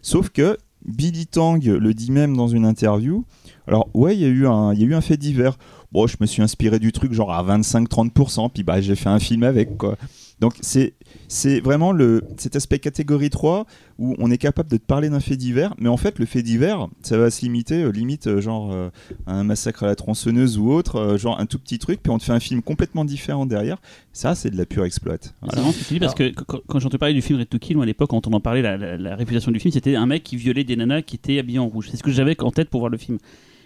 sauf 0.00 0.30
que 0.30 0.56
Billy 0.84 1.26
Tang 1.26 1.62
le 1.62 1.94
dit 1.94 2.10
même 2.10 2.36
dans 2.36 2.48
une 2.48 2.64
interview. 2.64 3.24
Alors, 3.68 3.88
ouais, 3.94 4.16
il 4.16 4.20
y, 4.20 4.24
a 4.24 4.28
eu 4.28 4.46
un- 4.48 4.72
il 4.74 4.80
y 4.80 4.82
a 4.82 4.86
eu 4.86 4.94
un 4.94 5.00
fait 5.00 5.16
divers. 5.16 5.56
Bon, 5.92 6.06
je 6.06 6.16
me 6.20 6.26
suis 6.26 6.42
inspiré 6.42 6.78
du 6.78 6.90
truc 6.92 7.12
genre 7.12 7.32
à 7.32 7.42
25-30%, 7.58 8.50
puis 8.52 8.62
bah, 8.62 8.80
j'ai 8.80 8.96
fait 8.96 9.08
un 9.10 9.18
film 9.18 9.42
avec, 9.42 9.76
quoi. 9.76 9.96
Donc, 10.40 10.54
c'est. 10.60 10.94
C'est 11.28 11.60
vraiment 11.60 11.92
le, 11.92 12.22
cet 12.36 12.56
aspect 12.56 12.78
catégorie 12.78 13.30
3 13.30 13.64
où 13.98 14.14
on 14.18 14.30
est 14.30 14.36
capable 14.38 14.70
de 14.70 14.76
te 14.76 14.82
parler 14.84 15.08
d'un 15.08 15.20
fait 15.20 15.36
divers, 15.36 15.74
mais 15.78 15.88
en 15.88 15.96
fait 15.96 16.18
le 16.18 16.26
fait 16.26 16.42
divers, 16.42 16.88
ça 17.02 17.16
va 17.16 17.30
se 17.30 17.40
limiter, 17.42 17.82
euh, 17.84 17.90
limite 17.90 18.26
euh, 18.26 18.40
genre 18.40 18.70
euh, 18.72 18.90
à 19.26 19.34
un 19.34 19.44
massacre 19.44 19.82
à 19.84 19.86
la 19.86 19.94
tronçonneuse 19.94 20.58
ou 20.58 20.70
autre, 20.70 20.96
euh, 20.96 21.16
genre 21.18 21.38
un 21.40 21.46
tout 21.46 21.58
petit 21.58 21.78
truc, 21.78 22.00
puis 22.02 22.10
on 22.10 22.18
te 22.18 22.24
fait 22.24 22.32
un 22.32 22.40
film 22.40 22.60
complètement 22.62 23.04
différent 23.06 23.46
derrière. 23.46 23.78
Ça, 24.12 24.34
c'est 24.34 24.50
de 24.50 24.56
la 24.58 24.66
pure 24.66 24.84
exploite. 24.84 25.34
C'est 25.50 25.56
marrant 25.56 25.72
ce 25.72 25.78
que 25.78 25.84
tu 25.84 25.94
dis 25.94 26.00
parce 26.00 26.14
que 26.14 26.30
quand, 26.30 26.60
quand 26.66 26.78
j'entends 26.80 26.98
parler 26.98 27.14
du 27.14 27.22
film 27.22 27.38
Red 27.38 27.48
to 27.48 27.58
Kill, 27.58 27.76
moi, 27.76 27.84
à 27.84 27.86
l'époque, 27.86 28.10
quand 28.10 28.26
on 28.26 28.32
en 28.32 28.40
parlait, 28.40 28.62
la, 28.62 28.76
la- 28.76 28.96
la 28.98 29.16
réputation 29.16 29.52
du 29.52 29.60
film, 29.60 29.72
c'était 29.72 29.96
un 29.96 30.06
mec 30.06 30.22
qui 30.22 30.36
violait 30.36 30.64
des 30.64 30.76
nanas 30.76 31.02
qui 31.02 31.16
étaient 31.16 31.38
habillées 31.38 31.60
en 31.60 31.68
rouge. 31.68 31.88
C'est 31.90 31.96
ce 31.96 32.02
que 32.02 32.10
j'avais 32.10 32.38
en 32.42 32.50
tête 32.50 32.68
pour 32.68 32.80
voir 32.80 32.90
le 32.90 32.98
film. 32.98 33.18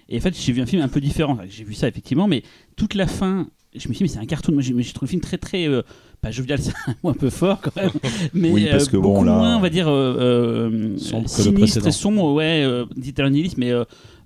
Et 0.08 0.18
en 0.18 0.20
fait, 0.20 0.36
j'ai 0.38 0.52
vu 0.52 0.60
un 0.60 0.66
film 0.66 0.82
un 0.82 0.88
peu 0.88 1.00
différent. 1.00 1.38
J'ai 1.48 1.64
vu 1.64 1.74
ça 1.74 1.88
effectivement, 1.88 2.28
mais 2.28 2.42
toute 2.76 2.94
la 2.94 3.06
fin, 3.06 3.48
je 3.74 3.88
me 3.88 3.94
suis 3.94 3.98
dit, 3.98 4.02
mais 4.04 4.08
c'est 4.08 4.18
un 4.18 4.26
cartoon. 4.26 4.52
Moi, 4.52 4.62
j'ai 4.62 4.72
trouvé 4.92 5.06
le 5.06 5.10
film 5.10 5.20
très, 5.20 5.38
très. 5.38 5.68
euh, 5.68 5.82
pas 6.26 6.30
jovial, 6.32 6.58
c'est 6.60 6.72
un 6.88 6.94
mot 7.02 7.10
un 7.10 7.14
peu 7.14 7.30
fort 7.30 7.60
quand 7.60 7.74
même. 7.76 7.90
Mais 8.34 8.50
Oui, 8.50 8.66
parce 8.70 8.84
euh, 8.88 8.90
que 8.90 8.96
bon, 8.96 9.14
beaucoup 9.14 9.24
là- 9.24 9.34
moins, 9.36 9.56
on 9.56 9.60
va 9.60 9.70
dire, 9.70 9.88
euh, 9.88 10.16
euh, 10.18 10.98
Sombre 10.98 11.24
que 11.24 11.36
le 11.38 11.42
sinistre, 11.42 11.80
précédent. 11.80 11.90
sombre, 11.92 12.32
ouais, 12.32 12.62
euh, 12.64 12.84
nihiliste, 13.30 13.58
mais 13.58 13.72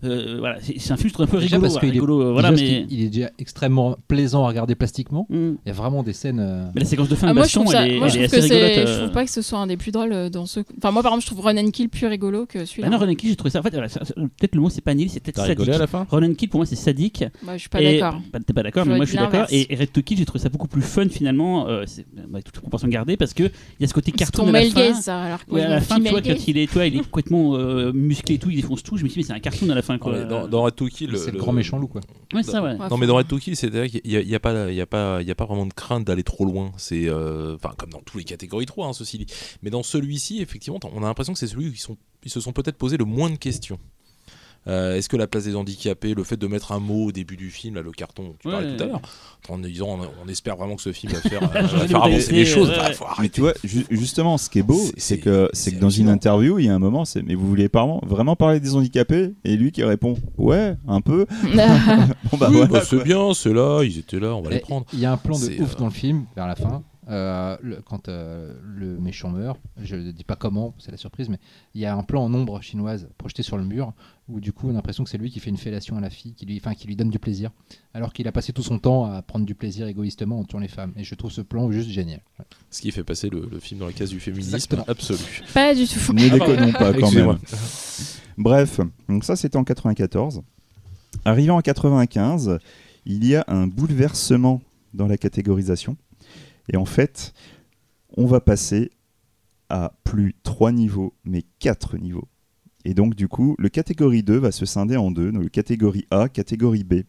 voilà, 0.03 0.57
c'est 0.63 0.93
un 0.93 0.97
film, 0.97 1.09
je 1.11 1.13
trouve 1.15 1.25
un 1.27 1.29
peu 1.29 1.37
rigolo. 1.37 1.61
parce 1.61 1.79
qu'il 1.79 1.89
est- 1.91 1.93
rigolo, 1.93 2.33
voilà, 2.33 2.51
déjà 2.53 2.63
mais. 2.65 2.71
parce 2.79 2.89
qu'il- 2.89 2.99
il 3.01 3.05
est 3.05 3.09
déjà 3.11 3.31
extrêmement 3.39 3.97
plaisant 4.09 4.45
à 4.45 4.49
regarder 4.49 4.75
plastiquement. 4.75 5.27
Hmm. 5.29 5.53
Il 5.67 5.69
y 5.69 5.71
a 5.71 5.75
vraiment 5.75 6.03
des 6.03 6.15
scènes. 6.15 6.41
euh, 6.41 6.65
Mais 6.75 6.81
la 6.81 6.87
séquence 6.87 7.09
de 7.11 7.15
fin 7.15 7.27
Ah, 7.29 7.31
de 7.31 7.35
moi, 7.37 7.47
je 7.47 7.59
baston, 7.59 7.71
elle 7.77 7.93
est, 7.93 8.03
assez 8.25 8.41
rigolote. 8.41 8.89
je 8.89 8.99
trouve 8.99 9.11
pas 9.13 9.25
que 9.27 9.31
ce 9.31 9.43
soit 9.43 9.59
un 9.59 9.67
des 9.67 9.77
plus 9.77 9.93
drôles 9.93 10.31
dans 10.31 10.47
ce. 10.47 10.61
Enfin, 10.79 10.91
moi, 10.91 11.03
par 11.03 11.13
exemple, 11.13 11.25
je 11.25 11.31
trouve 11.35 11.45
Run 11.45 11.59
and 11.59 11.71
Kill 11.71 11.91
plus 11.91 12.07
rigolo 12.07 12.47
que 12.47 12.61
Ah 12.61 12.67
celui-là. 12.67 12.89
non, 12.89 12.97
Ronan 12.99 13.15
Kill, 13.15 13.29
j'ai 13.31 13.37
trouvé 13.37 13.51
ça. 13.51 13.61
En 13.61 13.63
fait, 13.63 13.71
peut-être 13.73 14.55
le 14.55 14.61
mot 14.63 14.71
c'est 14.71 14.81
pas 14.81 14.95
nihil, 14.95 15.11
c'est 15.11 15.21
peut-être 15.21 15.45
sadique. 15.45 15.69
à 15.69 15.77
la 15.79 15.87
fin? 15.87 16.07
Ronan 16.11 16.33
Kill 16.33 16.49
pour 16.49 16.61
moi 16.61 16.67
c'est 16.67 16.77
sadique. 16.77 17.25
Moi, 17.43 17.55
je 17.57 17.61
suis 17.61 17.69
pas 17.69 17.83
d'accord. 17.83 18.21
bah, 18.33 18.39
T'es 18.47 18.53
pas 18.55 18.63
d'accord, 18.63 18.87
mais 18.87 18.97
moi 18.97 19.05
je 19.05 19.11
suis 19.11 19.19
d'accord. 19.19 19.47
Et, 19.51 19.69
Red 19.79 19.93
to 19.93 20.01
Kill, 20.03 20.17
j'ai 20.19 20.25
trouvé 20.25 20.43
ça 20.43 20.49
beaucoup 20.49 20.69
plus 20.69 20.81
fun 20.83 21.09
finalement, 21.11 21.69
c'est- 21.91 22.07
bah, 22.13 22.39
les 22.45 22.51
proportions 22.53 22.89
gardées, 22.89 23.17
parce 23.17 23.35
que 23.35 23.43
il 23.45 23.51
y 23.81 23.85
a 23.85 23.89
ce 23.89 23.95
côté 23.95 24.13
cartoon 24.13 24.45
à 24.45 24.47
la 24.47 24.53
male 24.53 24.71
fin. 24.71 24.81
gaze, 24.89 25.01
ça. 25.03 25.21
Alors 25.23 25.45
que 25.45 25.51
Ouais, 25.53 25.61
moi, 25.63 25.67
à 25.67 25.75
la 25.75 25.81
fin, 25.81 25.97
tu 26.01 26.09
vois, 26.09 26.23
quand 26.23 26.49
il 26.49 26.57
est, 26.59 26.71
toi, 26.73 26.87
il 26.87 26.97
est 26.97 27.01
complètement 27.01 27.57
euh, 27.57 27.93
musclé 27.93 28.37
et 28.37 28.39
tout, 28.39 28.51
il 28.51 28.57
défonce 28.57 28.83
tout. 28.83 28.97
Je 28.97 29.05
me 29.05 29.09
suis 29.09 29.21
dit, 29.21 29.27
mais 29.29 29.35
c'est 29.35 29.39
un 29.39 29.41
cartoon 29.41 29.69
à 29.71 29.75
la 29.75 29.83
fin, 29.83 29.99
quoi. 29.99 30.25
Dans, 30.25 30.49
dans 30.49 30.63
Red 30.63 30.75
Kill, 30.75 31.17
c'est 31.19 31.31
le 31.33 31.39
grand 31.39 31.53
méchant 31.53 31.79
loup 31.79 31.89
quoi. 31.89 32.01
Ouais, 32.33 32.43
ça, 32.43 32.63
ouais. 32.63 32.71
Ouais, 32.77 32.89
Non 32.89 32.97
mais 32.97 33.07
dans 33.07 33.17
Red 33.17 33.29
to 33.29 33.39
Kill, 33.39 33.57
c'est-à-dire 33.57 33.91
qu'il 33.91 34.01
n'y 34.11 34.17
a, 34.17 34.21
il 34.21 34.29
y 34.29 34.35
a 34.35 34.41
pas, 34.41 34.71
il 34.71 34.77
y 34.77 34.81
a 34.81 34.87
pas, 34.87 35.21
il 35.21 35.29
y 35.29 35.31
a 35.31 35.35
pas 35.35 35.45
vraiment 35.47 35.67
de 35.67 35.73
crainte 35.73 36.05
d'aller 36.07 36.23
trop 36.23 36.45
loin. 36.45 36.73
C'est, 36.77 37.09
euh, 37.09 37.57
enfin 37.57 37.75
comme 37.77 37.91
dans 37.91 38.01
tous 38.03 38.19
les 38.19 38.25
catégories 38.25 38.67
3, 38.67 38.87
hein, 38.89 38.93
ceci 38.93 39.19
dit. 39.19 39.27
Mais 39.63 39.71
dans 39.71 39.83
celui-ci, 39.83 40.41
effectivement, 40.41 40.79
on 40.95 41.03
a 41.03 41.07
l'impression 41.07 41.33
que 41.33 41.39
c'est 41.39 41.47
celui 41.47 41.69
où 41.69 41.73
ils, 41.73 41.77
sont, 41.79 41.97
ils 42.25 42.31
se 42.31 42.41
sont 42.41 42.53
peut-être 42.53 42.77
posé 42.77 42.97
le 42.97 43.05
moins 43.05 43.31
de 43.31 43.37
questions. 43.37 43.79
Euh, 44.69 44.97
Est-ce 44.97 45.09
que 45.09 45.17
la 45.17 45.27
place 45.27 45.45
des 45.45 45.55
handicapés, 45.57 46.13
le 46.15 46.23
fait 46.23 46.37
de 46.37 46.47
mettre 46.47 46.73
un 46.73 46.81
mot 46.81 47.07
au 47.07 47.13
début 47.13 47.37
du 47.37 47.51
film, 47.51 47.77
là, 47.77 47.83
le 47.83 47.93
carton 47.93 48.25
dont 48.25 48.35
tu 48.39 48.47
Ouais, 48.49 48.53
parlais 48.55 48.77
tout 48.77 48.83
à 48.83 48.87
ouais. 48.87 48.93
l'heure, 48.93 49.01
en 49.49 49.59
disant 49.59 49.99
on, 49.99 50.25
on 50.25 50.29
espère 50.29 50.57
vraiment 50.57 50.77
que 50.77 50.83
ce 50.83 50.93
film 50.93 51.13
va 51.15 51.21
faire, 51.21 51.43
euh, 51.57 51.63
va 51.63 51.89
faire 51.89 52.05
avancer 52.05 52.33
les 52.33 52.45
choses. 52.45 52.69
Bah, 52.69 52.93
faut 52.93 53.07
Mais 53.21 53.31
tu 53.31 53.41
vois, 53.41 53.55
ju- 53.65 53.87
justement, 53.91 54.37
ce 54.37 54.51
qui 54.51 54.59
est 54.59 54.63
beau, 54.63 54.79
C'est- 54.99 55.19
que, 55.19 55.49
c'est 55.55 55.73
que 55.73 55.81
dans 55.81 55.89
une 55.91 56.09
interview, 56.11 56.59
il 56.59 56.67
y 56.67 56.69
a 56.69 56.75
un 56.75 56.79
moment, 56.79 57.07
c'est 57.07 57.23
mais 57.23 57.35
vous 57.35 57.49
voulez 57.49 57.69
vraiment, 57.73 58.01
vraiment 58.07 58.37
parler 58.37 58.61
des 58.61 58.75
handicapés? 58.75 59.33
Et 59.45 59.57
lui 59.57 59.73
qui 59.73 59.83
répond 59.83 60.17
Ouais, 60.37 60.77
un 60.87 61.01
peu. 61.01 61.25
Bon 62.31 62.37
bah 62.37 62.47
Oui, 62.51 62.57
voilà, 62.57 62.67
bah, 62.67 62.83
c'est 62.89 63.03
bien, 63.03 63.33
c'est 63.35 63.53
là, 63.55 63.83
ils 63.83 63.99
étaient 63.99 64.21
là, 64.21 64.35
on 64.35 64.43
va 64.43 64.51
les 64.51 64.61
prendre. 64.61 64.85
Il 64.93 65.01
y 65.01 65.07
a 65.07 65.13
un 65.13 65.17
plan 65.17 65.39
de 65.39 65.45
ouf 65.63 65.75
euh, 65.75 65.79
dans 65.79 65.87
le 65.87 65.91
film, 65.91 66.27
vers 66.37 66.47
la 66.47 66.55
fin, 66.57 66.83
euh, 67.11 67.57
le- 67.61 67.83
quand 67.83 68.09
euh, 68.09 68.55
le 68.63 68.99
méchant 68.99 69.31
meurt. 69.31 69.59
Je 69.83 69.97
ne 69.97 70.13
dis 70.13 70.25
pas 70.25 70.37
comment, 70.37 70.75
c'est 70.79 70.91
la 70.91 70.97
surprise, 70.97 71.29
mais 71.29 71.39
il 71.75 71.81
y 71.81 71.85
a 71.87 71.95
un 71.95 72.03
plan 72.03 72.23
en 72.25 72.33
ombre 72.33 72.63
chinoise 72.63 73.09
projeté 73.19 73.43
sur 73.43 73.57
le 73.59 73.65
mur, 73.65 73.93
où 74.29 74.39
du 74.41 74.53
coup 74.53 74.69
on 74.69 74.71
a 74.71 74.75
l'impression 74.75 75.03
que 75.05 75.11
c'est 75.11 75.19
lui 75.19 75.31
qui 75.31 75.41
fait 75.41 75.51
une 75.51 75.57
fellation 75.57 75.97
à 75.97 76.01
la 76.01 76.09
fille, 76.11 76.35
qui 76.35 76.47
lui, 76.47 76.57
enfin, 76.59 76.75
qui 76.75 76.87
lui 76.87 76.95
donne 76.97 77.11
du 77.11 77.19
plaisir, 77.19 77.51
alors 77.95 78.13
qu'il 78.13 78.29
a 78.29 78.33
passé 78.33 78.53
tout 78.53 78.63
son 78.63 78.79
temps 78.79 79.07
à 79.13 79.23
prendre 79.23 79.45
du 79.45 79.55
plaisir 79.57 79.89
égoïstement 79.89 80.39
en 80.39 80.45
tuant 80.45 80.61
les 80.61 80.69
femmes. 80.69 80.93
Et 80.97 81.03
je 81.05 81.15
trouve 81.17 81.33
ce 81.33 81.41
plan 81.41 81.71
juste 81.73 81.91
génial. 81.91 82.21
Ce 82.71 82.81
qui 82.81 82.91
fait 82.93 83.03
passer 83.05 83.29
le, 83.29 83.49
le 83.51 83.59
film 83.61 83.81
dans 83.81 83.87
la 83.87 83.93
case 83.93 84.11
du 84.11 84.21
féminisme 84.21 84.55
Exactement. 84.55 84.85
absolu. 84.87 85.43
Pas 85.53 85.75
du 85.75 85.87
tout. 85.89 86.13
Ne 86.13 86.29
déconnons 86.29 86.73
pas 86.73 86.93
quand 86.95 87.11
même. 87.13 87.39
Bref, 88.39 88.81
donc 89.09 89.25
ça 89.25 89.37
c'était 89.37 89.57
en 89.57 89.65
94. 89.65 90.43
Arrivant 91.25 91.57
en 91.57 91.61
95, 91.61 92.59
il 93.05 93.27
y 93.27 93.35
a 93.35 93.45
un 93.49 93.67
bouleversement 93.67 94.63
dans 94.95 95.07
la 95.07 95.19
catégorisation. 95.19 95.97
Et 96.73 96.77
en 96.77 96.85
fait, 96.85 97.33
on 98.17 98.27
va 98.27 98.41
passer 98.41 98.91
à 99.69 99.93
plus 100.05 100.35
3 100.43 100.73
niveaux, 100.73 101.15
mais 101.25 101.45
4 101.59 101.99
niveaux. 101.99 102.29
Et 102.85 102.95
donc, 102.95 103.15
du 103.15 103.29
coup, 103.29 103.57
le 103.59 103.69
catégorie 103.69 104.23
2 104.23 104.39
va 104.39 104.53
se 104.53 104.65
scinder 104.65 104.97
en 104.97 105.11
deux. 105.11 105.33
Donc, 105.33 105.43
le 105.43 105.49
catégorie 105.49 106.07
A, 106.11 106.29
catégorie 106.29 106.85
B. 106.85 107.03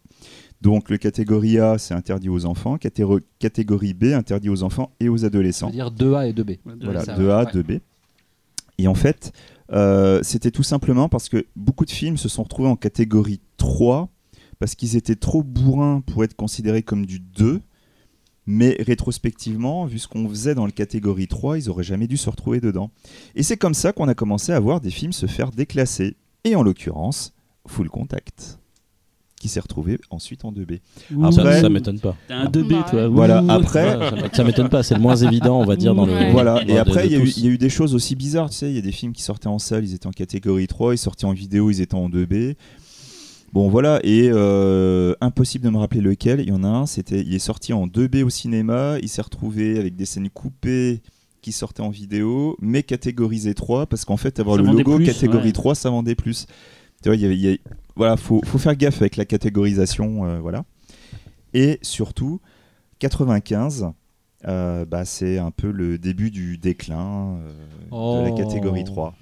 Donc, 0.62 0.90
le 0.90 0.98
catégorie 0.98 1.60
A, 1.60 1.78
c'est 1.78 1.94
interdit 1.94 2.30
aux 2.30 2.46
enfants. 2.46 2.78
Catégorie 2.78 3.94
B, 3.94 4.06
interdit 4.14 4.50
aux 4.50 4.64
enfants 4.64 4.92
et 5.00 5.08
aux 5.08 5.24
adolescents. 5.24 5.68
veut 5.68 5.74
dire 5.74 5.92
2A 5.92 6.30
et 6.30 6.34
2B. 6.34 6.60
Voilà, 6.82 7.06
ça, 7.06 7.18
2A, 7.18 7.46
ouais. 7.46 7.62
2B. 7.62 7.80
Et 8.78 8.88
en 8.88 8.96
fait, 8.96 9.32
euh, 9.72 10.20
c'était 10.24 10.52
tout 10.52 10.64
simplement 10.64 11.08
parce 11.08 11.30
que 11.30 11.46
beaucoup 11.56 11.86
de 11.86 11.92
films 11.92 12.18
se 12.18 12.28
sont 12.28 12.44
retrouvés 12.44 12.68
en 12.70 12.76
catégorie 12.76 13.40
3 13.58 14.10
parce 14.60 14.76
qu'ils 14.76 14.96
étaient 14.96 15.16
trop 15.16 15.44
bourrins 15.44 16.02
pour 16.02 16.24
être 16.24 16.36
considérés 16.36 16.84
comme 16.84 17.06
du 17.06 17.20
2. 17.20 17.62
Mais 18.54 18.76
rétrospectivement, 18.80 19.86
vu 19.86 19.98
ce 19.98 20.10
qu'on 20.10 20.28
faisait 20.28 20.56
dans 20.56 20.66
le 20.66 20.74
catégorie 20.74 21.28
3, 21.28 21.58
ils 21.58 21.70
auraient 21.70 21.86
jamais 21.86 22.06
dû 22.08 22.18
se 22.18 22.30
retrouver 22.30 22.60
dedans. 22.60 22.92
Et 23.34 23.44
c'est 23.44 23.56
comme 23.56 23.74
ça 23.74 23.94
qu'on 23.94 24.10
a 24.10 24.14
commencé 24.14 24.52
à 24.52 24.60
voir 24.60 24.82
des 24.82 24.92
films 24.92 25.14
se 25.14 25.26
faire 25.26 25.52
déclasser. 25.52 26.18
Et 26.44 26.56
en 26.56 26.62
l'occurrence, 26.64 27.34
Full 27.68 27.88
Contact, 27.90 28.60
qui 29.40 29.48
s'est 29.48 29.62
retrouvé 29.62 30.00
ensuite 30.10 30.44
en 30.44 30.52
2B. 30.52 30.80
Ouh. 31.16 31.24
Après- 31.26 31.54
Ça, 31.56 31.62
ça 31.62 31.70
m'étonne 31.70 32.00
pas. 32.00 32.16
T'as 32.28 32.36
un 32.40 32.46
2B, 32.50 32.74
toi. 32.90 33.08
Voilà, 33.08 33.42
après- 33.48 33.98
Ouais, 33.98 34.30
ça 34.34 34.44
m'étonne 34.44 34.70
pas, 34.70 34.84
c'est 34.84 34.96
le 34.96 35.02
moins 35.02 35.16
évident, 35.16 35.60
on 35.62 35.66
va 35.66 35.76
dire, 35.78 35.96
dans 35.96 36.06
le. 36.06 36.32
Voilà, 36.32 36.56
dans 36.56 36.60
et 36.62 36.74
de- 36.74 36.78
après, 36.78 37.08
il 37.08 37.12
y, 37.14 37.42
y 37.42 37.48
a 37.48 37.50
eu 37.52 37.58
des 37.58 37.70
choses 37.70 37.96
aussi 37.96 38.16
bizarres, 38.16 38.50
tu 38.50 38.58
sais, 38.58 38.70
il 38.70 38.76
y 38.76 38.80
a 38.80 38.82
des 38.82 38.92
films 38.92 39.14
qui 39.14 39.24
sortaient 39.24 39.48
en 39.48 39.60
salle, 39.60 39.86
ils 39.86 39.94
étaient 39.94 40.08
en 40.08 40.12
catégorie 40.12 40.68
3, 40.68 40.94
ils 40.94 40.98
sortaient 40.98 41.26
en 41.26 41.32
vidéo, 41.34 41.72
ils 41.72 41.80
étaient 41.82 41.96
en 41.96 42.10
2B. 42.10 42.56
Bon, 43.54 43.68
voilà, 43.70 44.00
et 44.04 44.30
euh, 44.32 45.14
impossible 45.20 45.66
de 45.66 45.70
me 45.70 45.78
rappeler 45.78 46.00
lequel, 46.00 46.40
il 46.40 46.48
y 46.48 46.52
en 46.54 46.64
a 46.64 46.68
un, 46.70 46.86
c'était, 46.86 47.20
il 47.20 47.34
est 47.36 47.40
sorti 47.40 47.74
en 47.74 47.86
2B 47.86 48.24
au 48.24 48.30
cinéma, 48.30 48.96
il 49.02 49.10
s'est 49.10 49.22
retrouvé 49.22 49.78
avec 49.78 49.98
des 49.98 50.06
scènes 50.06 50.30
coupées 50.30 51.02
qui 51.42 51.52
sortaient 51.52 51.82
en 51.82 51.90
vidéo, 51.90 52.56
mais 52.62 52.82
catégorisé 52.82 53.54
3, 53.54 53.88
parce 53.88 54.06
qu'en 54.06 54.16
fait, 54.16 54.40
avoir 54.40 54.56
Ça 54.56 54.62
le 54.62 54.72
logo 54.72 54.96
plus, 54.96 55.06
catégorie 55.06 55.48
ouais. 55.48 55.52
3, 55.52 55.76
ça 55.76 55.90
vendait 55.90 56.16
plus. 56.16 56.46
Tu 57.04 57.10
vois, 57.10 57.16
il 57.16 57.22
y 57.22 57.26
avait- 57.26 57.36
il 57.36 57.42
y 57.42 57.52
a- 57.54 57.58
voilà, 57.98 58.16
faut, 58.16 58.42
faut 58.46 58.58
faire 58.58 58.76
gaffe 58.76 59.02
avec 59.02 59.18
la 59.18 59.26
catégorisation, 59.26 60.24
euh, 60.26 60.40
voilà. 60.40 60.64
Et 61.54 61.78
surtout, 61.82 62.40
95, 63.00 63.88
euh, 64.48 64.86
bah, 64.86 65.04
c'est 65.04 65.40
un 65.40 65.52
peu 65.52 65.72
le 65.72 65.98
début 65.98 66.32
du 66.32 66.58
déclin 66.58 67.36
euh, 67.92 68.22
de 68.22 68.30
la 68.30 68.32
Oh. 68.32 68.38
catégorie 68.38 68.86
3. 68.86 69.14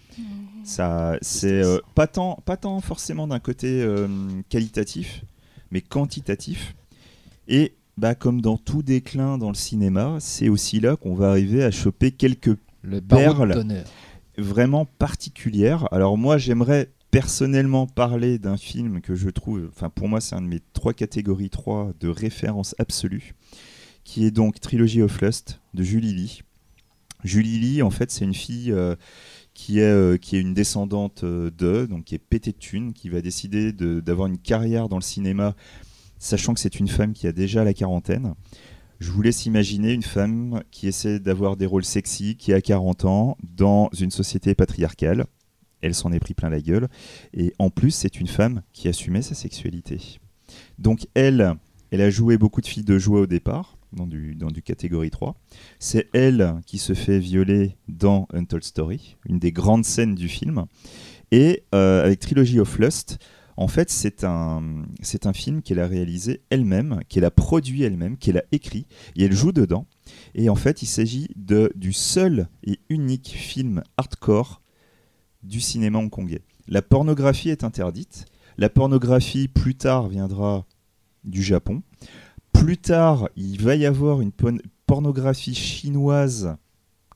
Ça, 0.69 1.17
c'est 1.23 1.63
euh, 1.63 1.79
pas 1.95 2.05
tant, 2.05 2.35
pas 2.45 2.55
tant 2.55 2.79
forcément 2.79 3.27
d'un 3.27 3.39
côté 3.39 3.81
euh, 3.81 4.07
qualitatif, 4.49 5.25
mais 5.71 5.81
quantitatif. 5.81 6.75
Et 7.47 7.73
bah, 7.97 8.13
comme 8.13 8.39
dans 8.39 8.55
tout 8.55 8.83
déclin 8.83 9.39
dans 9.39 9.49
le 9.49 9.55
cinéma, 9.55 10.17
c'est 10.19 10.47
aussi 10.47 10.79
là 10.79 10.95
qu'on 10.95 11.15
va 11.15 11.31
arriver 11.31 11.63
à 11.63 11.71
choper 11.71 12.11
quelques 12.11 12.55
Le 12.83 12.99
barreau 12.99 13.23
Perle. 13.23 13.49
de 13.49 13.53
tonnerre. 13.55 13.85
vraiment 14.37 14.85
particulières. 14.85 15.91
Alors 15.91 16.19
moi, 16.19 16.37
j'aimerais 16.37 16.91
personnellement 17.09 17.87
parler 17.87 18.37
d'un 18.37 18.57
film 18.57 19.01
que 19.01 19.15
je 19.15 19.29
trouve, 19.31 19.71
enfin 19.75 19.89
pour 19.89 20.07
moi, 20.07 20.21
c'est 20.21 20.35
un 20.35 20.41
de 20.43 20.47
mes 20.47 20.61
trois 20.73 20.93
catégories 20.93 21.49
3 21.49 21.93
de 21.99 22.09
référence 22.09 22.75
absolue, 22.77 23.33
qui 24.03 24.23
est 24.23 24.31
donc 24.31 24.59
Trilogy 24.59 25.01
of 25.01 25.19
Lust 25.19 25.61
de 25.73 25.81
Julie 25.81 26.13
Lee. 26.13 26.43
Julie 27.23 27.59
Lee, 27.59 27.81
en 27.81 27.89
fait, 27.89 28.11
c'est 28.11 28.23
une 28.23 28.33
fille 28.33 28.71
euh, 28.71 28.95
qui, 29.59 29.79
est, 29.79 29.83
euh, 29.83 30.15
qui 30.15 30.37
est 30.37 30.39
une 30.39 30.53
descendante 30.53 31.25
euh, 31.25 31.51
de, 31.57 31.85
donc 31.85 32.05
qui 32.05 32.15
est 32.15 32.19
pétée 32.19 32.53
de 32.53 32.57
thunes, 32.57 32.93
qui 32.93 33.09
va 33.09 33.19
décider 33.19 33.73
de- 33.73 33.99
d'avoir 33.99 34.27
une 34.29 34.37
carrière 34.37 34.87
dans 34.87 34.95
le 34.95 35.01
cinéma, 35.01 35.53
sachant 36.17 36.53
que 36.53 36.61
c'est 36.61 36.79
une 36.79 36.87
femme 36.87 37.11
qui 37.11 37.27
a 37.27 37.33
déjà 37.33 37.65
la 37.65 37.73
quarantaine. 37.73 38.35
Je 39.01 39.11
vous 39.11 39.21
laisse 39.21 39.45
imaginer 39.45 39.91
une 39.91 40.01
femme 40.03 40.63
qui 40.71 40.87
essaie 40.87 41.19
d'avoir 41.19 41.57
des 41.57 41.65
rôles 41.65 41.83
sexy, 41.83 42.37
qui 42.37 42.53
a 42.53 42.61
40 42.61 43.03
ans, 43.03 43.37
dans 43.43 43.89
une 43.99 44.11
société 44.11 44.55
patriarcale. 44.55 45.25
Elle 45.81 45.93
s'en 45.93 46.13
est 46.13 46.19
pris 46.19 46.33
plein 46.33 46.49
la 46.49 46.61
gueule. 46.61 46.87
Et 47.33 47.53
en 47.59 47.69
plus, 47.69 47.91
c'est 47.91 48.19
une 48.21 48.27
femme 48.27 48.61
qui 48.71 48.87
assumait 48.87 49.21
sa 49.21 49.35
sexualité. 49.35 50.19
Donc 50.77 51.05
elle, 51.15 51.55
elle 51.91 52.01
a 52.01 52.09
joué 52.09 52.37
beaucoup 52.37 52.61
de 52.61 52.67
filles 52.67 52.83
de 52.83 52.97
joie 52.97 53.19
au 53.21 53.27
départ, 53.27 53.77
dans 53.93 54.07
du, 54.07 54.35
dans 54.35 54.51
du 54.51 54.61
catégorie 54.61 55.09
3. 55.09 55.35
C'est 55.79 56.09
elle 56.13 56.55
qui 56.65 56.77
se 56.77 56.93
fait 56.93 57.19
violer 57.19 57.77
dans 57.87 58.27
Untold 58.33 58.63
Story, 58.63 59.17
une 59.27 59.39
des 59.39 59.51
grandes 59.51 59.85
scènes 59.85 60.15
du 60.15 60.27
film. 60.27 60.65
Et 61.31 61.63
euh, 61.75 62.03
avec 62.03 62.19
Trilogy 62.19 62.59
of 62.59 62.77
Lust, 62.79 63.19
en 63.59 63.67
fait, 63.67 63.89
c'est 63.89 64.23
un, 64.23 64.85
un 65.25 65.33
film 65.33 65.61
qu'elle 65.61 65.79
a 65.79 65.87
réalisé 65.87 66.41
elle-même, 66.49 67.01
qu'elle 67.09 67.25
a 67.25 67.31
produit 67.31 67.83
elle-même, 67.83 68.17
qu'elle 68.17 68.37
a 68.37 68.43
écrit, 68.53 68.87
et 69.17 69.25
elle 69.25 69.33
joue 69.33 69.51
dedans. 69.51 69.85
Et 70.33 70.47
en 70.47 70.55
fait, 70.55 70.81
il 70.81 70.85
s'agit 70.85 71.27
de, 71.35 71.69
du 71.75 71.91
seul 71.91 72.47
et 72.63 72.79
unique 72.87 73.27
film 73.27 73.83
hardcore 73.97 74.61
du 75.43 75.59
cinéma 75.59 75.99
hongkongais. 75.99 76.41
La 76.69 76.81
pornographie 76.81 77.49
est 77.49 77.65
interdite. 77.65 78.27
La 78.57 78.69
pornographie, 78.69 79.49
plus 79.49 79.75
tard, 79.75 80.07
viendra 80.07 80.65
du 81.25 81.43
Japon. 81.43 81.81
Plus 82.51 82.77
tard, 82.77 83.29
il 83.35 83.61
va 83.61 83.75
y 83.75 83.85
avoir 83.85 84.21
une 84.21 84.31
pornographie 84.85 85.55
chinoise 85.55 86.55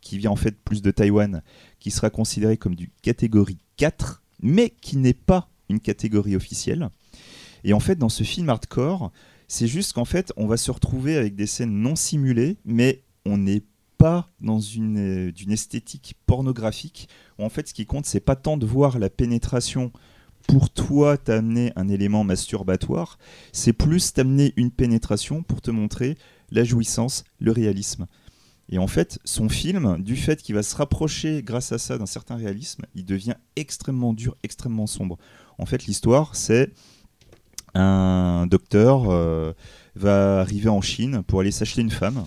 qui 0.01 0.17
vient 0.17 0.31
en 0.31 0.35
fait 0.35 0.55
plus 0.63 0.81
de 0.81 0.91
Taïwan, 0.91 1.41
qui 1.79 1.91
sera 1.91 2.09
considérée 2.09 2.57
comme 2.57 2.75
du 2.75 2.91
catégorie 3.01 3.57
4, 3.77 4.21
mais 4.41 4.69
qui 4.81 4.97
n'est 4.97 5.13
pas 5.13 5.49
une 5.69 5.79
catégorie 5.79 6.35
officielle. 6.35 6.89
Et 7.63 7.73
en 7.73 7.79
fait, 7.79 7.95
dans 7.95 8.09
ce 8.09 8.23
film 8.23 8.49
hardcore, 8.49 9.11
c'est 9.47 9.67
juste 9.67 9.93
qu'en 9.93 10.05
fait, 10.05 10.33
on 10.35 10.47
va 10.47 10.57
se 10.57 10.71
retrouver 10.71 11.15
avec 11.15 11.35
des 11.35 11.47
scènes 11.47 11.73
non 11.73 11.95
simulées, 11.95 12.57
mais 12.65 13.03
on 13.25 13.37
n'est 13.37 13.63
pas 13.97 14.29
dans 14.41 14.59
une, 14.59 15.29
euh, 15.29 15.51
esthétique 15.51 16.15
pornographique. 16.25 17.07
Où 17.39 17.43
en 17.43 17.49
fait, 17.49 17.67
ce 17.69 17.73
qui 17.73 17.85
compte, 17.85 18.05
c'est 18.05 18.19
pas 18.19 18.35
tant 18.35 18.57
de 18.57 18.65
voir 18.65 18.99
la 18.99 19.09
pénétration 19.09 19.91
pour 20.47 20.69
toi 20.69 21.17
t'amener 21.17 21.71
un 21.75 21.87
élément 21.89 22.23
masturbatoire, 22.23 23.17
c'est 23.51 23.73
plus 23.73 24.13
t'amener 24.13 24.53
une 24.57 24.71
pénétration 24.71 25.43
pour 25.43 25.61
te 25.61 25.71
montrer 25.71 26.17
la 26.51 26.63
jouissance, 26.63 27.23
le 27.39 27.51
réalisme. 27.51 28.07
Et 28.69 28.77
en 28.77 28.87
fait, 28.87 29.19
son 29.25 29.49
film, 29.49 30.01
du 30.01 30.15
fait 30.15 30.41
qu'il 30.41 30.55
va 30.55 30.63
se 30.63 30.75
rapprocher 30.75 31.43
grâce 31.43 31.71
à 31.71 31.77
ça 31.77 31.97
d'un 31.97 32.05
certain 32.05 32.35
réalisme, 32.35 32.83
il 32.95 33.05
devient 33.05 33.35
extrêmement 33.55 34.13
dur, 34.13 34.37
extrêmement 34.43 34.87
sombre. 34.87 35.17
En 35.57 35.65
fait, 35.65 35.85
l'histoire, 35.85 36.35
c'est 36.35 36.71
un 37.75 38.47
docteur 38.47 39.09
euh, 39.09 39.53
va 39.95 40.39
arriver 40.39 40.69
en 40.69 40.81
Chine 40.81 41.23
pour 41.23 41.41
aller 41.41 41.51
s'acheter 41.51 41.81
une 41.81 41.91
femme, 41.91 42.25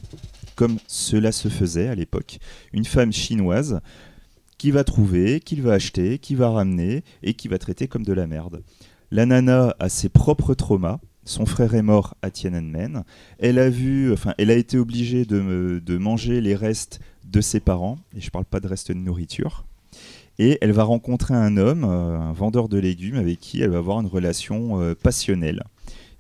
comme 0.56 0.78
cela 0.86 1.32
se 1.32 1.48
faisait 1.48 1.88
à 1.88 1.94
l'époque, 1.94 2.38
une 2.72 2.84
femme 2.84 3.12
chinoise 3.12 3.80
qu'il 4.58 4.72
va 4.72 4.84
trouver, 4.84 5.40
qu'il 5.40 5.62
va 5.62 5.72
acheter, 5.72 6.18
qu'il 6.18 6.36
va 6.36 6.50
ramener 6.50 7.04
et 7.22 7.34
qui 7.34 7.48
va 7.48 7.58
traiter 7.58 7.88
comme 7.88 8.04
de 8.04 8.12
la 8.12 8.26
merde. 8.26 8.62
La 9.10 9.26
nana 9.26 9.74
a 9.78 9.88
ses 9.88 10.08
propres 10.08 10.54
traumas. 10.54 10.98
Son 11.24 11.46
frère 11.46 11.74
est 11.74 11.82
mort 11.82 12.16
à 12.22 12.30
Tiananmen. 12.30 13.04
Elle 13.38 13.58
a 13.58 13.68
vu, 13.68 14.12
enfin, 14.12 14.34
elle 14.38 14.50
a 14.50 14.54
été 14.54 14.78
obligée 14.78 15.24
de, 15.24 15.82
de 15.84 15.98
manger 15.98 16.40
les 16.40 16.54
restes 16.54 17.00
de 17.24 17.40
ses 17.40 17.60
parents. 17.60 17.98
Et 18.16 18.20
je 18.20 18.30
parle 18.30 18.44
pas 18.44 18.60
de 18.60 18.68
restes 18.68 18.92
de 18.92 18.98
nourriture. 18.98 19.66
Et 20.38 20.58
elle 20.60 20.72
va 20.72 20.84
rencontrer 20.84 21.34
un 21.34 21.56
homme, 21.56 21.84
euh, 21.84 22.18
un 22.18 22.32
vendeur 22.32 22.68
de 22.68 22.78
légumes, 22.78 23.16
avec 23.16 23.40
qui 23.40 23.62
elle 23.62 23.70
va 23.70 23.78
avoir 23.78 24.00
une 24.00 24.06
relation 24.06 24.80
euh, 24.80 24.94
passionnelle. 24.94 25.64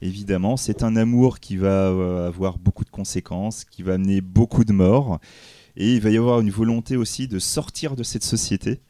Évidemment, 0.02 0.56
c'est 0.56 0.82
un 0.82 0.96
amour 0.96 1.40
qui 1.40 1.56
va 1.56 1.88
euh, 1.88 2.28
avoir 2.28 2.58
beaucoup 2.58 2.84
de 2.84 2.90
conséquences, 2.90 3.64
qui 3.64 3.82
va 3.82 3.94
amener 3.94 4.20
beaucoup 4.20 4.64
de 4.64 4.72
morts. 4.72 5.20
Et 5.76 5.94
il 5.94 6.00
va 6.00 6.10
y 6.10 6.16
avoir 6.16 6.40
une 6.40 6.50
volonté 6.50 6.96
aussi 6.96 7.28
de 7.28 7.38
sortir 7.38 7.96
de 7.96 8.02
cette 8.02 8.24
société. 8.24 8.80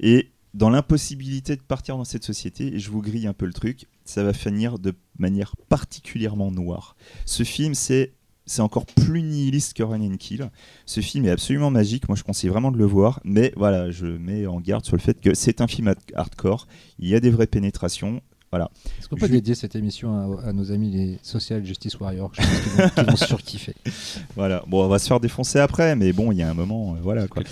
Et 0.00 0.30
dans 0.54 0.70
l'impossibilité 0.70 1.56
de 1.56 1.62
partir 1.62 1.96
dans 1.96 2.04
cette 2.04 2.24
société, 2.24 2.74
et 2.74 2.78
je 2.78 2.90
vous 2.90 3.02
grille 3.02 3.26
un 3.26 3.32
peu 3.32 3.46
le 3.46 3.52
truc, 3.52 3.86
ça 4.04 4.22
va 4.22 4.32
finir 4.32 4.78
de 4.78 4.94
manière 5.18 5.54
particulièrement 5.68 6.50
noire. 6.50 6.96
Ce 7.24 7.42
film, 7.42 7.74
c'est 7.74 8.12
c'est 8.48 8.62
encore 8.62 8.86
plus 8.86 9.22
nihiliste 9.22 9.74
que 9.74 9.82
Run 9.82 10.00
and 10.00 10.18
Kill. 10.18 10.50
Ce 10.86 11.00
film 11.00 11.24
est 11.26 11.30
absolument 11.30 11.72
magique. 11.72 12.08
Moi, 12.08 12.16
je 12.16 12.22
conseille 12.22 12.48
vraiment 12.48 12.70
de 12.70 12.78
le 12.78 12.84
voir. 12.84 13.20
Mais 13.24 13.52
voilà, 13.56 13.90
je 13.90 14.06
mets 14.06 14.46
en 14.46 14.60
garde 14.60 14.84
sur 14.84 14.94
le 14.94 15.02
fait 15.02 15.20
que 15.20 15.34
c'est 15.34 15.60
un 15.60 15.66
film 15.66 15.88
hard- 15.88 15.98
hardcore. 16.14 16.68
Il 17.00 17.08
y 17.08 17.16
a 17.16 17.20
des 17.20 17.30
vraies 17.30 17.48
pénétrations. 17.48 18.22
Voilà. 18.56 18.70
Est-ce 18.98 19.08
qu'on 19.08 19.16
peut 19.16 19.26
Je- 19.26 19.32
dédier 19.32 19.54
cette 19.54 19.76
émission 19.76 20.38
à, 20.44 20.48
à 20.48 20.52
nos 20.54 20.72
amis 20.72 20.90
les 20.90 21.18
Social 21.22 21.64
Justice 21.64 21.98
Warriors 22.00 22.30
Je 22.34 22.40
pense 22.42 22.50
qu'ils 22.62 22.72
vont, 22.72 22.88
qu'ils 22.88 23.04
vont 23.10 23.16
surkiffer. 23.16 23.74
Voilà. 24.36 24.62
Bon, 24.66 24.84
on 24.84 24.88
va 24.88 24.98
se 24.98 25.06
faire 25.08 25.20
défoncer 25.20 25.58
après, 25.58 25.94
mais 25.94 26.12
bon, 26.12 26.32
il 26.32 26.38
y 26.38 26.42
a 26.42 26.48
un 26.50 26.54
moment, 26.54 26.94
euh, 26.94 27.00
voilà 27.02 27.26
quoi. 27.28 27.42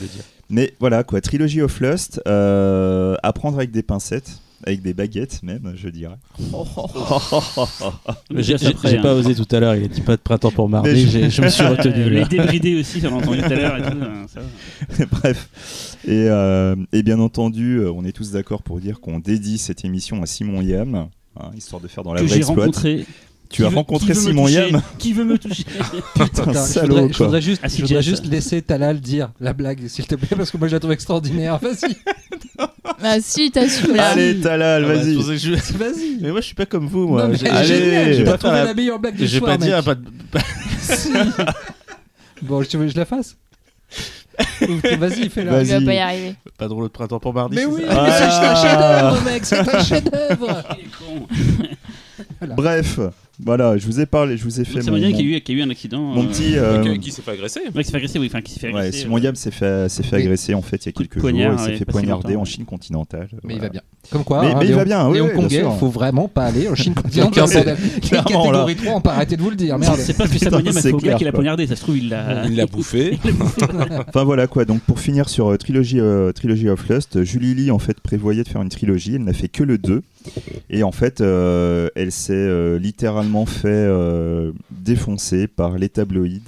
Mais 0.51 0.73
voilà 0.81 1.05
quoi, 1.05 1.21
Trilogy 1.21 1.61
of 1.63 1.79
Lust, 1.81 2.21
euh, 2.27 3.17
à 3.23 3.33
prendre 3.35 3.57
avec 3.59 3.71
des 3.71 3.83
pincettes, 3.83 4.39
avec 4.67 4.81
des 4.83 4.95
baguettes 4.95 5.43
même, 5.43 5.73
je 5.77 5.89
dirais. 5.91 6.17
J'ai 8.31 8.99
pas 9.01 9.15
osé 9.15 9.35
tout 9.35 9.47
à 9.55 9.61
l'heure, 9.61 9.75
il 9.77 9.85
a 9.85 9.89
dit 9.89 10.01
pas 10.01 10.17
de 10.17 10.23
printemps 10.23 10.51
pour 10.51 10.69
mardi, 10.69 11.03
je- 11.03 11.09
j'ai- 11.09 11.31
je 11.31 11.43
me 11.43 11.49
suis 11.49 11.65
retenu 11.65 11.95
Euh, 12.05 12.09
les 12.11 12.25
débridés 12.25 12.79
aussi, 12.81 13.01
ça 13.01 13.11
l'a 13.11 13.17
entendu 13.17 13.39
tout 13.39 13.45
à 13.45 13.55
l'heure 13.55 13.77
et 13.79 13.83
tout. 13.83 13.99
hein. 14.03 15.07
Bref. 15.11 15.94
Et, 16.07 16.29
euh, 16.29 16.77
et 16.93 17.03
bien 17.03 17.19
entendu, 17.19 17.77
euh, 17.79 17.91
on 17.93 18.05
est 18.05 18.13
tous 18.13 18.31
d'accord 18.33 18.63
pour 18.63 18.79
dire 18.81 19.01
qu'on 19.01 19.19
dédie 19.19 19.59
cette 19.59 19.85
émission 19.85 20.23
à 20.23 20.27
Simon 20.27 20.61
Yam, 20.61 21.09
hein, 21.41 21.51
histoire 21.57 21.81
de 21.81 21.89
faire 21.89 22.05
dans 22.05 22.13
la 22.13 22.21
Que 22.21 22.27
vraie 22.27 22.37
j'ai 22.37 22.43
rencontré 22.45 23.07
Tu 23.49 23.65
as 23.65 23.69
veut- 23.71 23.77
rencontré 23.77 24.13
Simon 24.15 24.47
Yam 24.49 24.83
Qui 24.99 25.13
veut 25.15 25.25
me 25.25 25.39
toucher 25.39 25.65
Putain, 26.15 26.25
Attends, 26.43 26.53
je 26.53 26.59
salaud, 26.59 26.95
voudrais, 26.97 27.13
je 27.13 27.19
voudrais 27.25 27.41
juste, 27.43 27.61
Ah, 27.65 27.69
si, 27.71 27.79
je 27.79 27.83
voudrais 27.87 28.03
Jess. 28.03 28.11
juste 28.21 28.27
laisser 28.31 28.61
Talal 28.61 29.01
dire 29.01 29.31
la 29.41 29.53
blague, 29.55 29.87
s'il 29.89 30.07
te 30.07 30.15
plaît, 30.15 30.37
parce 30.37 30.51
que 30.51 30.59
moi 30.59 30.69
je 30.69 30.75
la 30.75 30.81
trouve 30.81 30.93
extraordinaire. 30.93 31.59
Vas-y, 31.59 31.97
Bah 33.03 33.17
si, 33.21 33.51
t'assumes 33.51 33.97
là. 33.97 34.11
Allez, 34.11 34.41
Talal, 34.41 34.85
Ah 34.85 34.89
bah, 34.89 34.95
vas-y. 34.97 35.39
je- 35.39 35.55
vas-y. 35.79 36.19
Mais 36.21 36.31
moi, 36.31 36.41
je 36.41 36.47
suis 36.47 36.55
pas 36.55 36.67
comme 36.67 36.87
vous, 36.87 37.09
moi. 37.09 37.23
Non, 37.25 37.29
mais 37.31 37.37
J'ai- 37.39 37.49
Allez, 37.49 37.67
j'ai 37.67 38.15
je 38.15 38.23
pas 38.25 38.33
vais 38.33 38.39
trouvé 38.39 38.55
la 38.57 38.75
meilleure 38.75 38.99
blague 38.99 39.17
du 39.17 39.27
J'ai 39.27 39.39
soir, 39.39 39.53
pas 39.53 39.57
dit 39.57 39.71
mec. 39.71 39.75
un 39.75 39.83
pas 39.83 39.95
de- 39.95 40.05
Si. 40.81 41.09
Bon, 42.43 42.63
tu 42.63 42.77
veux 42.77 42.85
que 42.87 42.93
je 42.93 42.97
la 42.97 43.05
fasse 43.07 43.37
Vas-y, 44.99 45.29
fais-la. 45.31 45.63
Il 45.63 45.69
va 45.69 45.75
Vas-y. 45.79 45.85
pas 45.85 45.95
y 45.95 45.99
arriver. 45.99 46.35
pas 46.59 46.69
drôle 46.69 46.85
de 46.85 46.89
printemps 46.89 47.21
pour 47.21 47.33
mardi. 47.35 47.57
Mais 47.57 47.65
oui, 47.67 47.83
c'est 47.87 47.95
un 47.95 48.05
Ah. 48.07 48.55
chef-d'œuvre, 48.63 49.23
mec, 49.25 49.45
c'est 49.45 49.59
un 49.75 49.83
chef-d'œuvre. 49.85 50.63
Bref, 52.57 52.99
voilà, 53.43 53.77
je 53.77 53.87
vous 53.87 54.01
ai 54.01 54.07
parlé, 54.07 54.37
je 54.37 54.45
vous 54.45 54.61
ai 54.61 54.65
fait 54.65 54.81
c'est 54.81 54.87
mon, 54.91 54.93
Moyen 54.99 55.11
mon- 55.11 55.17
qui 55.17 55.23
a 55.23 55.55
eu, 55.55 55.61
a 55.61 55.65
un 55.65 55.71
accident. 55.71 56.01
mon 56.01 56.25
euh, 56.25 56.27
petit. 56.29 56.57
euh, 56.57 56.83
Qui- 56.85 56.99
Qui 57.01 57.11
s'est 57.11 57.23
fait 57.23 57.33
agresser 57.33 57.61
Ouais, 57.75 57.83
qui 57.83 57.85
s'est 57.85 57.91
fait 57.91 57.97
agresser, 57.97 58.19
oui. 58.21 58.27
Enfin, 58.27 58.41
qui 58.43 58.53
s'est 58.53 58.61
fait 58.61 58.73
Ouais, 58.73 58.81
agresser. 58.81 58.99
Simon 59.01 59.17
euh, 59.17 59.21
Yam 59.21 59.35
s'est 59.35 59.51
fait, 59.51 59.89
s'est 59.89 60.03
fait 60.03 60.17
Oui. 60.17 60.23
agresser 60.23 60.55
en 60.55 60.63
fait 60.63 60.85
il 60.85 60.87
y 60.87 60.89
a 60.91 60.93
quelques 60.93 61.19
poignard, 61.19 61.53
jours. 61.53 61.61
Il 61.61 61.65
s'est 61.65 61.71
ouais, 61.73 61.77
fait 61.79 61.85
poignarder 61.85 62.37
en 62.37 62.45
Chine 62.45 62.65
continentale. 62.65 63.29
Mais 63.43 63.55
il 63.55 63.61
va 63.61 63.69
bien. 63.71 63.81
Comme 64.11 64.23
quoi, 64.25 64.43
Mais- 64.43 64.53
hein, 64.53 64.57
mais 64.61 64.67
il 64.67 64.75
va 64.75 64.85
bien, 64.85 65.09
oui, 65.09 65.15
Les 65.15 65.21
Hongkongais, 65.23 65.65
faut 65.81 65.89
vraiment 65.89 66.29
pas 66.29 66.45
aller 66.45 66.69
en 66.69 66.75
Chine 66.75 66.95
continentale. 67.03 67.33
Clairement, 67.33 67.47
c'est- 67.49 67.65
bordel. 67.65 68.01
clairement, 68.03 68.31
là. 68.53 68.59
Catégorie 68.65 68.77
3, 68.77 68.93
on 68.97 69.01
peut 69.01 69.11
arrêter 69.11 69.37
de 69.37 69.43
vous 69.43 69.51
le 69.51 69.57
dire, 69.57 69.79
merde. 69.79 69.97
C'est 69.99 70.17
pas 70.17 70.29
que 70.29 70.39
Simon 70.39 70.59
Yam 70.61 70.69
a 70.69 70.73
c'est 70.73 70.83
fait 70.89 70.93
au 70.93 70.97
gars 70.99 71.03
clair, 71.03 71.17
qui 71.19 71.25
l'a 71.25 71.31
quoi. 71.31 71.39
poignardé. 71.39 71.67
Ça 71.67 71.77
se 71.77 71.81
trouve, 71.83 71.99
il 71.99 72.09
l'a. 72.11 72.47
Il 72.47 72.55
l'a 72.57 72.67
bouffé. 72.75 73.19
Enfin 74.09 74.25
voilà 74.25 74.47
quoi. 74.47 74.65
Donc 74.65 74.81
pour 74.83 75.01
finir 75.01 75.29
sur 75.29 75.57
trilogie, 75.59 76.01
trilogie 76.35 76.69
of 76.69 76.89
Lust, 76.89 77.25
Julie 77.25 77.55
Lee 77.55 77.71
en 77.71 77.79
fait 77.79 77.99
prévoyait 78.01 78.43
de 78.45 78.49
faire 78.49 78.63
une 78.63 78.69
trilogie. 78.69 79.15
Elle 79.17 79.25
n'a 79.25 79.33
fait 79.33 79.49
que 79.49 79.63
le 79.65 79.79
2 79.79 80.03
et 80.71 80.83
en 80.83 80.93
fait 80.93 81.21
euh, 81.21 81.89
elle 81.95 82.13
s'est 82.13 82.33
euh, 82.35 82.79
littéralement 82.79 83.47
fait 83.47 83.69
euh, 83.69 84.53
défoncer 84.71 85.47
par 85.47 85.79
les 85.79 85.89
tabloïds, 85.89 86.43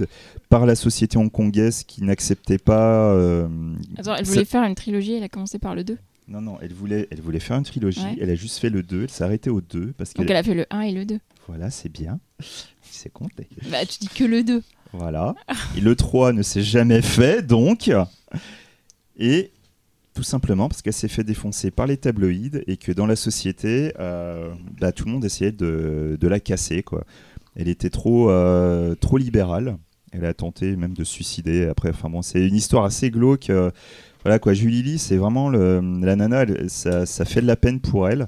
par 0.48 0.66
la 0.66 0.74
société 0.74 1.18
hongkongaise 1.18 1.82
qui 1.84 2.02
n'acceptait 2.04 2.58
pas. 2.58 3.12
Attends, 3.96 4.14
elle 4.16 4.26
ça- 4.26 4.32
voulait 4.32 4.44
faire 4.44 4.62
une 4.64 4.74
trilogie, 4.74 5.14
elle 5.14 5.22
a 5.24 5.28
commencé 5.28 5.58
par 5.58 5.74
le 5.74 5.84
2. 5.84 5.96
Non 6.28 6.40
non, 6.40 6.58
elle 6.60 6.72
voulait, 6.72 7.06
elle 7.12 7.20
voulait 7.20 7.38
faire 7.40 7.56
une 7.56 7.64
trilogie. 7.64 8.00
Ouais. 8.00 8.16
Elle 8.20 8.30
a 8.30 8.34
juste 8.34 8.58
fait 8.58 8.70
le 8.70 8.82
2. 8.82 9.04
Elle 9.04 9.10
s'est 9.10 9.22
arrêtée 9.22 9.50
au 9.50 9.60
2 9.60 9.94
parce 9.96 10.12
Donc 10.14 10.28
elle 10.28 10.36
a 10.36 10.42
fait 10.42 10.54
le 10.54 10.66
1 10.70 10.80
et 10.80 10.92
le 10.92 11.04
2. 11.04 11.20
voilà 11.46 11.70
c'est 11.70 11.88
bien. 11.88 12.18
C'est 12.90 13.12
compté. 13.12 13.46
Bah 13.70 13.84
tu 13.86 13.98
dis 14.00 14.08
que 14.08 14.24
le 14.24 14.42
2. 14.42 14.62
Voilà. 14.92 15.34
Et 15.76 15.80
le 15.80 15.94
3 15.94 16.32
ne 16.32 16.42
s'est 16.42 16.62
jamais 16.62 17.02
fait, 17.02 17.42
donc. 17.46 17.90
Et 19.18 19.50
tout 20.16 20.22
simplement 20.22 20.68
parce 20.68 20.80
qu'elle 20.80 20.94
s'est 20.94 21.08
fait 21.08 21.24
défoncer 21.24 21.70
par 21.70 21.86
les 21.86 21.98
tabloïds 21.98 22.62
et 22.66 22.78
que 22.78 22.90
dans 22.90 23.06
la 23.06 23.16
société, 23.16 23.92
euh, 24.00 24.50
bah, 24.80 24.90
tout 24.90 25.04
le 25.04 25.12
monde 25.12 25.24
essayait 25.26 25.52
de, 25.52 26.18
la 26.22 26.40
casser. 26.40 26.82
Quoi. 26.82 27.04
Elle 27.54 27.68
était 27.68 27.90
trop, 27.90 28.30
euh, 28.30 28.94
trop 28.94 29.18
libérale. 29.18 29.76
Elle 30.12 30.24
a 30.24 30.32
tenté 30.32 30.74
même 30.74 30.94
de 30.94 31.04
se 31.04 31.12
suicider 31.12 31.66
après. 31.66 31.90
Enfin 31.90 32.08
bon, 32.08 32.22
c'est 32.22 32.48
une 32.48 32.54
histoire 32.54 32.84
assez 32.84 33.10
glauque. 33.10 33.50
euh, 33.50 33.70
voilà 34.24 34.38
quoi, 34.38 34.54
Julie 34.54 34.82
Lee, 34.82 34.98
c'est 34.98 35.18
vraiment 35.18 35.50
la 35.50 36.16
nana, 36.16 36.46
ça, 36.68 37.24
fait 37.24 37.42
de 37.42 37.46
la 37.46 37.56
peine 37.56 37.80
pour 37.80 38.08
elle. 38.08 38.26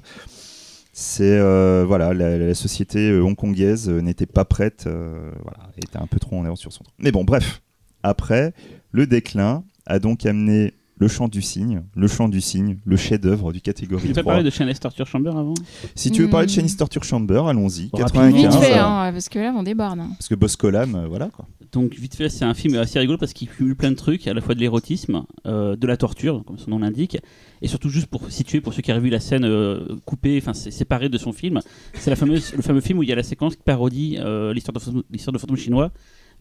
C'est 0.93 1.39
voilà, 1.83 2.13
la, 2.13 2.37
la 2.37 2.53
société 2.53 3.19
hongkongaise 3.19 3.89
n'était 3.89 4.27
pas 4.27 4.45
prête, 4.45 4.87
voilà, 4.87 5.71
était 5.75 5.97
un 5.97 6.07
peu 6.07 6.19
trop 6.19 6.37
en 6.37 6.45
avance 6.45 6.61
sur 6.61 6.71
son 6.71 6.83
temps. 6.83 6.93
Mais 6.99 7.11
bon, 7.11 7.25
bref. 7.25 7.61
Après, 8.01 8.53
le 8.91 9.07
déclin 9.07 9.65
a 9.87 9.99
donc 9.99 10.25
amené 10.25 10.73
le 10.99 11.07
chant 11.07 11.27
du 11.27 11.41
cygne, 11.41 11.81
le 11.95 12.07
chant 12.07 12.27
du 12.29 12.41
cygne, 12.41 12.77
le 12.85 12.97
chef-d'œuvre 12.97 13.51
du 13.53 13.59
Tu 13.59 13.63
catégorie 13.63 14.07
veux 14.09 14.13
pas 14.13 14.21
3. 14.21 14.33
parler 14.33 14.43
de 14.45 14.49
Shameless 14.53 14.79
Torture 14.79 15.07
Chamber 15.07 15.29
avant 15.35 15.53
Si 15.95 16.11
tu 16.11 16.21
veux 16.23 16.29
parler 16.29 16.45
de 16.47 16.51
Hmm. 16.51 16.55
Chinese 16.55 16.77
Torture 16.77 17.03
Chamber, 17.03 17.47
allons-y. 17.47 17.89
Rapidement. 17.93 18.29
95. 18.31 18.53
Vite 18.55 18.63
fait, 18.63 18.73
hein, 18.77 19.09
parce 19.13 19.29
que 19.29 19.39
là 19.39 19.53
on 19.57 19.63
déborde. 19.63 19.99
hein. 19.99 20.09
Parce 20.17 20.27
que 20.27 20.35
Boscolam, 20.35 20.95
euh, 20.95 21.07
voilà 21.07 21.27
quoi. 21.29 21.45
Donc 21.71 21.93
vite 21.95 22.15
fait, 22.15 22.29
c'est 22.29 22.45
un 22.45 22.53
film 22.55 22.75
assez 22.79 22.97
rigolo 22.99 23.17
parce 23.19 23.31
qu'il 23.31 23.47
cumule 23.47 23.75
plein 23.75 23.91
de 23.91 23.95
trucs, 23.95 24.27
à 24.27 24.33
la 24.33 24.41
fois 24.41 24.55
de 24.55 24.59
l'érotisme, 24.59 25.23
euh, 25.45 25.75
de 25.75 25.85
la 25.87 25.97
torture, 25.97 26.43
comme 26.45 26.57
son 26.57 26.71
nom 26.71 26.79
l'indique, 26.79 27.17
et 27.61 27.67
surtout 27.67 27.89
juste 27.89 28.07
pour 28.07 28.31
situer 28.31 28.59
pour 28.59 28.73
ceux 28.73 28.81
qui 28.81 28.89
auraient 28.91 28.99
vu 28.99 29.09
la 29.11 29.19
scène 29.19 29.45
euh, 29.45 29.85
coupée, 30.03 30.39
enfin 30.41 30.53
séparée 30.53 31.09
de 31.09 31.17
son 31.19 31.31
film, 31.31 31.59
c'est 31.93 32.09
la 32.09 32.15
fameuse, 32.15 32.53
le 32.55 32.61
fameux 32.63 32.81
film 32.81 32.97
où 32.99 33.03
il 33.03 33.09
y 33.09 33.11
a 33.11 33.15
la 33.15 33.21
séquence 33.23 33.55
qui 33.55 33.61
parodie 33.63 34.17
euh, 34.19 34.51
l'histoire 34.53 34.73
de 34.73 35.03
de 35.31 35.37
fantôme 35.37 35.57
chinois, 35.57 35.91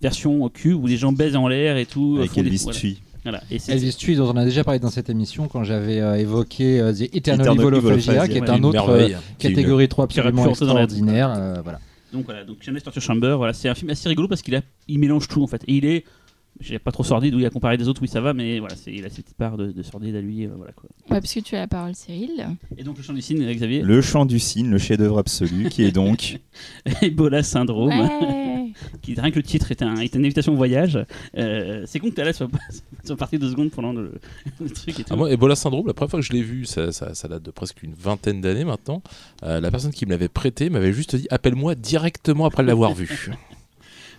version 0.01 0.49
cul 0.49 0.73
où 0.73 0.89
des 0.89 0.97
gens 0.97 1.13
baisent 1.13 1.37
en 1.37 1.47
l'air 1.47 1.77
et 1.77 1.85
tout. 1.87 2.17
Avec 2.19 2.37
Elvis 2.39 2.63
voilà. 2.65 2.79
Voilà. 3.25 3.43
Et 3.51 3.59
Elvis 3.69 3.95
Tui, 3.97 4.17
dont 4.17 4.29
on 4.33 4.37
a 4.37 4.45
déjà 4.45 4.65
parlé 4.65 4.79
dans 4.81 4.91
cette 4.91 5.11
émission 5.11 5.49
quand 5.49 5.65
j'avais 5.65 6.01
euh, 6.01 6.15
évoqué 6.17 6.81
euh, 6.81 6.93
The 6.93 7.03
Eternal 7.15 7.47
Eternal 7.47 7.75
Evil 7.75 7.87
of 7.87 7.93
Asia, 7.99 8.29
qui 8.29 8.39
est 8.39 8.41
ouais, 8.41 8.51
un 8.51 8.57
une 8.57 8.65
autre 8.65 8.89
euh. 8.91 9.09
Qui 9.39 9.47
est 9.47 9.51
une- 9.51 9.57
catégorie 9.57 9.89
3 9.89 10.07
qui 10.07 10.21
aurait 10.21 10.31
pu 10.33 10.39
absolument 10.39 10.49
rentrer 10.51 10.67
dans 10.67 10.75
la- 10.75 10.83
extraordinaire. 10.85 11.35
euh, 11.37 11.61
voilà. 11.63 11.81
Donc 12.13 12.25
voilà, 12.25 12.45
donc 12.45 12.59
Shameless 12.63 12.83
Torture 12.85 13.03
Chamber, 13.03 13.35
voilà, 13.37 13.53
c'est 13.53 13.69
un 13.69 13.75
film 13.75 13.91
assez 13.91 14.09
rigolo 14.09 14.29
parce 14.29 14.41
qu'il 14.43 14.55
a, 14.55 14.63
il 14.87 14.99
mélange 14.99 15.29
tout 15.29 15.43
en 15.43 15.47
fait. 15.47 15.63
Et 15.67 15.75
il 15.75 15.85
est, 15.85 16.05
je 16.61 16.69
dirais 16.69 16.79
pas 16.79 16.91
trop 16.91 17.05
sordide, 17.05 17.35
où 17.35 17.39
il 17.39 17.45
a 17.45 17.51
comparé 17.51 17.77
des 17.77 17.87
autres, 17.87 18.01
oui 18.01 18.09
ça 18.09 18.21
va, 18.23 18.33
mais 18.33 18.61
voilà, 18.61 18.75
c'est, 18.77 18.93
il 18.95 19.05
a 19.05 19.11
cette 19.11 19.25
petite 19.27 19.37
part 19.37 19.59
de, 19.59 19.71
de 19.73 19.83
sordide 19.83 20.17
à 20.17 20.21
lui, 20.23 20.47
euh, 20.47 20.51
voilà 20.57 20.73
quoi. 20.73 20.89
Ouais, 21.11 21.21
parce 21.21 21.35
que 21.35 21.41
tu 21.41 21.55
as 21.55 21.61
la 21.61 21.67
parole, 21.69 21.95
Cyril. 21.95 22.47
Et 22.79 22.83
donc 22.83 22.97
le 22.97 23.03
chant 23.03 23.13
du 23.13 23.21
cygne, 23.21 23.45
Xavier, 23.53 23.83
Le 23.83 24.01
chant 24.01 24.25
du 24.25 24.39
cygne, 24.39 24.71
le 24.71 24.79
chef-d'œuvre 24.79 25.19
absolu, 25.19 25.69
qui 25.69 25.83
est 25.85 25.93
donc 25.93 26.39
Ebola 27.03 27.43
syndrome, 27.43 27.91
Ouais. 27.91 28.58
Qui 29.03 29.15
rien 29.15 29.31
que 29.31 29.37
le 29.37 29.43
titre 29.43 29.71
est, 29.71 29.83
un, 29.83 29.97
est 29.97 30.15
une 30.15 30.25
invitation 30.25 30.53
au 30.53 30.57
voyage. 30.57 30.99
Euh, 31.37 31.85
c'est 31.87 31.99
con 32.01 32.11
que 32.11 32.15
Thalès 32.15 32.37
soit, 32.37 32.49
soit 33.05 33.17
parti 33.17 33.39
deux 33.39 33.51
secondes 33.51 33.71
pendant 33.71 33.93
le, 33.93 34.13
le 34.61 34.71
truc 34.71 35.01
et 35.01 35.05
tout. 35.05 35.09
Ah, 35.11 35.17
moi, 35.17 35.31
Ebola 35.31 35.57
syndrome, 35.57 35.87
la 35.87 35.95
première 35.95 36.11
fois 36.11 36.21
que 36.21 36.27
je 36.27 36.33
l'ai 36.33 36.43
vu, 36.43 36.65
ça, 36.65 36.93
ça- 36.93 37.15
ça 37.15 37.29
date 37.29 37.43
de 37.43 37.51
presque 37.51 37.83
une 37.83 37.95
vingtaine 37.95 38.41
d'années 38.41 38.65
maintenant. 38.65 39.03
euh, 39.45 39.61
la 39.61 39.71
personne 39.71 39.93
qui 39.93 40.05
me 40.07 40.11
l'avait 40.11 40.29
prêté 40.29 40.71
m'avait 40.71 40.93
juste 40.93 41.17
dit 41.17 41.27
appelle-moi 41.31 41.75
directement 41.75 42.45
après 42.47 42.63
l'avoir 42.63 42.95
vu. 42.95 43.31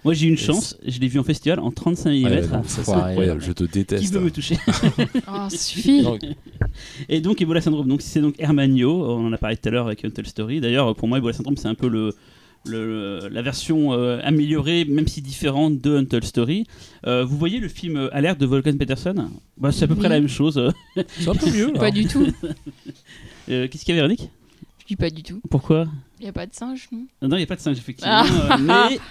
Moi 0.06 0.14
j'ai 0.14 0.28
eu 0.28 0.30
une 0.30 0.38
chance, 0.38 0.78
je 0.88 0.98
l'ai 1.02 1.10
vu 1.10 1.20
en 1.20 1.26
festival 1.26 1.60
en 1.60 1.72
35 1.72 2.10
mm. 2.12 2.24
Ouais, 2.24 2.42
non, 2.48 2.64
ça, 2.64 2.84
c'est 2.86 2.92
incroyable, 2.94 3.42
je 3.42 3.52
te 3.52 3.66
qui 3.66 3.70
déteste. 3.80 4.14
veut 4.14 4.22
me 4.22 4.32
toucher 4.32 4.56
Oh, 5.28 5.50
suffit. 5.50 6.06
Et 7.10 7.20
donc 7.20 7.42
Ebola 7.42 7.60
Syndrome, 7.60 7.86
donc 7.88 8.02
c'est 8.02 8.22
donc 8.22 8.36
Hermanio, 8.40 8.90
on 9.06 9.28
en 9.28 9.34
a 9.34 9.38
parlé 9.38 9.58
tout 9.58 9.68
à 9.68 9.72
l'heure 9.74 9.88
avec 9.88 10.06
Untold 10.06 10.26
Story. 10.28 10.62
D'ailleurs, 10.62 10.96
pour 10.96 11.10
moi, 11.10 11.18
Ebola 11.18 11.34
Syndrome, 11.34 11.58
c'est 11.58 11.68
un 11.68 11.76
peu 11.76 11.90
le, 11.90 12.16
le- 12.66 13.28
la 13.32 13.42
version 13.42 13.94
euh, 13.94 14.20
améliorée, 14.24 14.86
même 14.86 15.08
si 15.08 15.22
différente 15.22 15.80
de 15.82 15.98
Untold 15.98 16.24
Story. 16.26 16.66
Euh, 17.08 17.24
vous 17.26 17.38
voyez 17.38 17.60
le 17.60 17.68
film 17.68 17.96
euh, 17.98 18.10
Alerte 18.16 18.40
de 18.40 18.46
Volkan 18.46 18.78
Peterson? 18.78 19.30
Bah, 19.58 19.72
C'est 19.72 19.86
à 19.86 19.88
peu 19.88 19.96
près 19.96 20.10
la 20.10 20.20
même 20.20 20.30
chose. 20.30 20.72
c'est 20.96 21.28
un 21.28 21.36
peu 21.36 21.50
mieux. 21.52 21.72
là. 21.74 21.80
Pas 21.80 21.92
du 21.92 22.06
tout. 22.06 22.28
Euh, 23.52 23.68
Qu'est-ce 23.68 23.84
qu'il 23.84 23.96
y 23.96 23.98
a, 23.98 24.02
Véronique? 24.02 24.30
Je 24.82 24.86
dis 24.86 24.96
pas 24.96 25.10
du 25.10 25.24
tout. 25.24 25.42
Pourquoi? 25.50 25.88
Il 26.20 26.26
y 26.28 26.30
a 26.30 26.32
pas 26.32 26.46
de 26.46 26.54
singe, 26.54 26.88
non? 26.92 27.08
Non, 27.24 27.36
il 27.36 27.38
n'y 27.40 27.44
a 27.44 27.48
pas 27.48 27.56
de 27.56 27.62
singe, 27.62 27.78
effectivement. 27.80 28.22
Ah. 28.24 28.54
euh, 28.54 28.58
mais. 28.62 29.00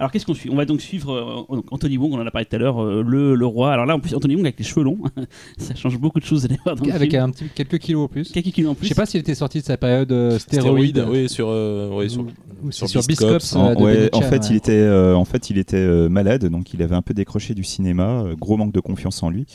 Alors 0.00 0.12
qu'est-ce 0.12 0.24
qu'on 0.24 0.34
suit? 0.34 0.48
On 0.50 0.54
va 0.56 0.64
donc 0.64 0.80
suivre 0.80 1.12
euh, 1.50 1.54
donc 1.56 1.64
Anthony 1.72 1.98
Wong, 1.98 2.12
on 2.12 2.20
en 2.20 2.26
a 2.26 2.30
parlé 2.30 2.46
tout 2.46 2.54
à 2.54 2.58
l'heure, 2.60 2.80
euh, 2.82 3.02
le, 3.04 3.34
le 3.34 3.46
roi. 3.46 3.72
Alors 3.72 3.84
là, 3.84 3.96
en 3.96 4.00
plus, 4.00 4.14
Anthony 4.14 4.36
Wong 4.36 4.44
avec 4.46 4.56
les 4.58 4.64
cheveux 4.64 4.84
longs, 4.84 4.98
ça 5.58 5.74
change 5.74 5.98
beaucoup 5.98 6.20
de 6.20 6.24
choses 6.24 6.42
d'aller 6.42 6.58
voir 6.64 6.76
dans 6.76 6.84
le 6.84 6.92
Avec 6.92 7.10
film. 7.10 7.22
un 7.24 7.30
petit, 7.30 7.44
quelques 7.54 7.78
kilos 7.78 8.04
en 8.04 8.08
plus. 8.08 8.30
Quelques 8.30 8.52
kilos 8.52 8.70
en 8.70 8.74
Je 8.74 8.78
plus. 8.78 8.88
sais 8.88 8.94
pas 8.94 9.06
s'il 9.06 9.18
était 9.20 9.34
sorti 9.34 9.58
de 9.58 9.64
sa 9.64 9.76
période 9.76 10.12
euh, 10.12 10.38
stéroïde. 10.38 10.96
Stéroïde, 10.98 11.04
oui, 11.10 11.28
sur, 11.28 11.48
euh, 11.50 11.90
ouais, 11.90 12.08
sur, 12.08 12.22
Ou- 12.22 12.26
ou 12.62 12.70
c'est 12.70 12.86
sur 12.86 13.02
sur 13.02 13.06
Biscops. 13.08 13.56
En, 13.56 13.74
de 13.74 13.80
ouais, 13.82 13.94
Benicia, 13.96 14.16
en 14.18 14.22
fait, 14.22 14.38
ouais. 14.42 14.46
il 14.50 14.56
était, 14.56 14.72
euh, 14.72 15.14
en 15.16 15.24
fait, 15.24 15.50
il 15.50 15.58
était 15.58 15.76
euh, 15.76 16.08
malade, 16.08 16.44
donc 16.46 16.72
il 16.74 16.82
avait 16.82 16.94
un 16.96 17.02
peu 17.02 17.12
décroché 17.14 17.54
du 17.54 17.64
cinéma, 17.64 18.24
gros 18.38 18.56
manque 18.56 18.72
de 18.72 18.80
confiance 18.80 19.20
en 19.24 19.30
lui. 19.30 19.46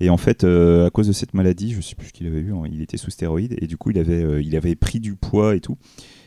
Et 0.00 0.08
en 0.08 0.16
fait, 0.16 0.44
euh, 0.44 0.86
à 0.86 0.90
cause 0.90 1.08
de 1.08 1.12
cette 1.12 1.34
maladie, 1.34 1.72
je 1.72 1.82
sais 1.82 1.94
plus 1.94 2.06
ce 2.08 2.12
qu'il 2.14 2.26
avait 2.26 2.38
eu, 2.40 2.54
hein, 2.54 2.62
il 2.72 2.80
était 2.80 2.96
sous 2.96 3.10
stéroïdes 3.10 3.54
et 3.60 3.66
du 3.66 3.76
coup, 3.76 3.90
il 3.90 3.98
avait, 3.98 4.22
euh, 4.24 4.40
il 4.42 4.56
avait 4.56 4.74
pris 4.76 4.98
du 4.98 5.14
poids 5.14 5.54
et 5.54 5.60
tout. 5.60 5.76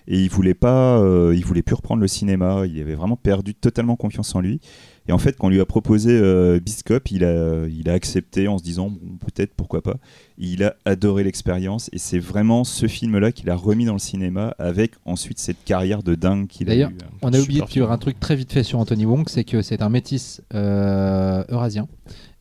Et 0.07 0.21
il 0.21 0.29
voulait 0.29 0.53
pas, 0.53 0.99
euh, 0.99 1.33
il 1.35 1.45
voulait 1.45 1.61
plus 1.61 1.75
reprendre 1.75 2.01
le 2.01 2.07
cinéma. 2.07 2.63
Il 2.67 2.79
avait 2.81 2.95
vraiment 2.95 3.15
perdu 3.15 3.55
totalement 3.55 3.95
confiance 3.95 4.35
en 4.35 4.41
lui. 4.41 4.59
Et 5.07 5.11
en 5.11 5.17
fait, 5.17 5.35
quand 5.37 5.47
on 5.47 5.49
lui 5.49 5.59
a 5.59 5.65
proposé 5.65 6.11
euh, 6.13 6.61
Biscop, 6.61 7.11
il 7.11 7.25
a, 7.25 7.67
il 7.67 7.89
a 7.89 7.93
accepté 7.93 8.47
en 8.47 8.57
se 8.57 8.63
disant 8.63 8.89
bon, 8.89 9.17
peut-être, 9.17 9.53
pourquoi 9.53 9.81
pas. 9.81 9.95
Il 10.37 10.63
a 10.63 10.75
adoré 10.85 11.23
l'expérience 11.25 11.89
et 11.91 11.97
c'est 11.97 12.19
vraiment 12.19 12.63
ce 12.63 12.87
film-là 12.87 13.33
qu'il 13.33 13.49
a 13.49 13.55
remis 13.55 13.83
dans 13.83 13.93
le 13.93 13.99
cinéma 13.99 14.55
avec 14.59 14.91
ensuite 15.05 15.39
cette 15.39 15.61
carrière 15.65 16.03
de 16.03 16.15
dingue 16.15 16.47
qu'il 16.47 16.67
a 16.67 16.71
D'ailleurs, 16.71 16.89
eu. 16.91 16.97
On 17.21 17.33
a 17.33 17.39
oublié 17.39 17.59
de 17.61 17.65
dire 17.67 17.91
un 17.91 17.97
truc 17.97 18.17
très 18.19 18.37
vite 18.37 18.53
fait 18.53 18.63
sur 18.63 18.79
Anthony 18.79 19.05
Wong, 19.05 19.25
c'est 19.27 19.43
que 19.43 19.61
c'est 19.61 19.81
un 19.81 19.89
métis 19.89 20.41
euh, 20.53 21.43
eurasien 21.49 21.87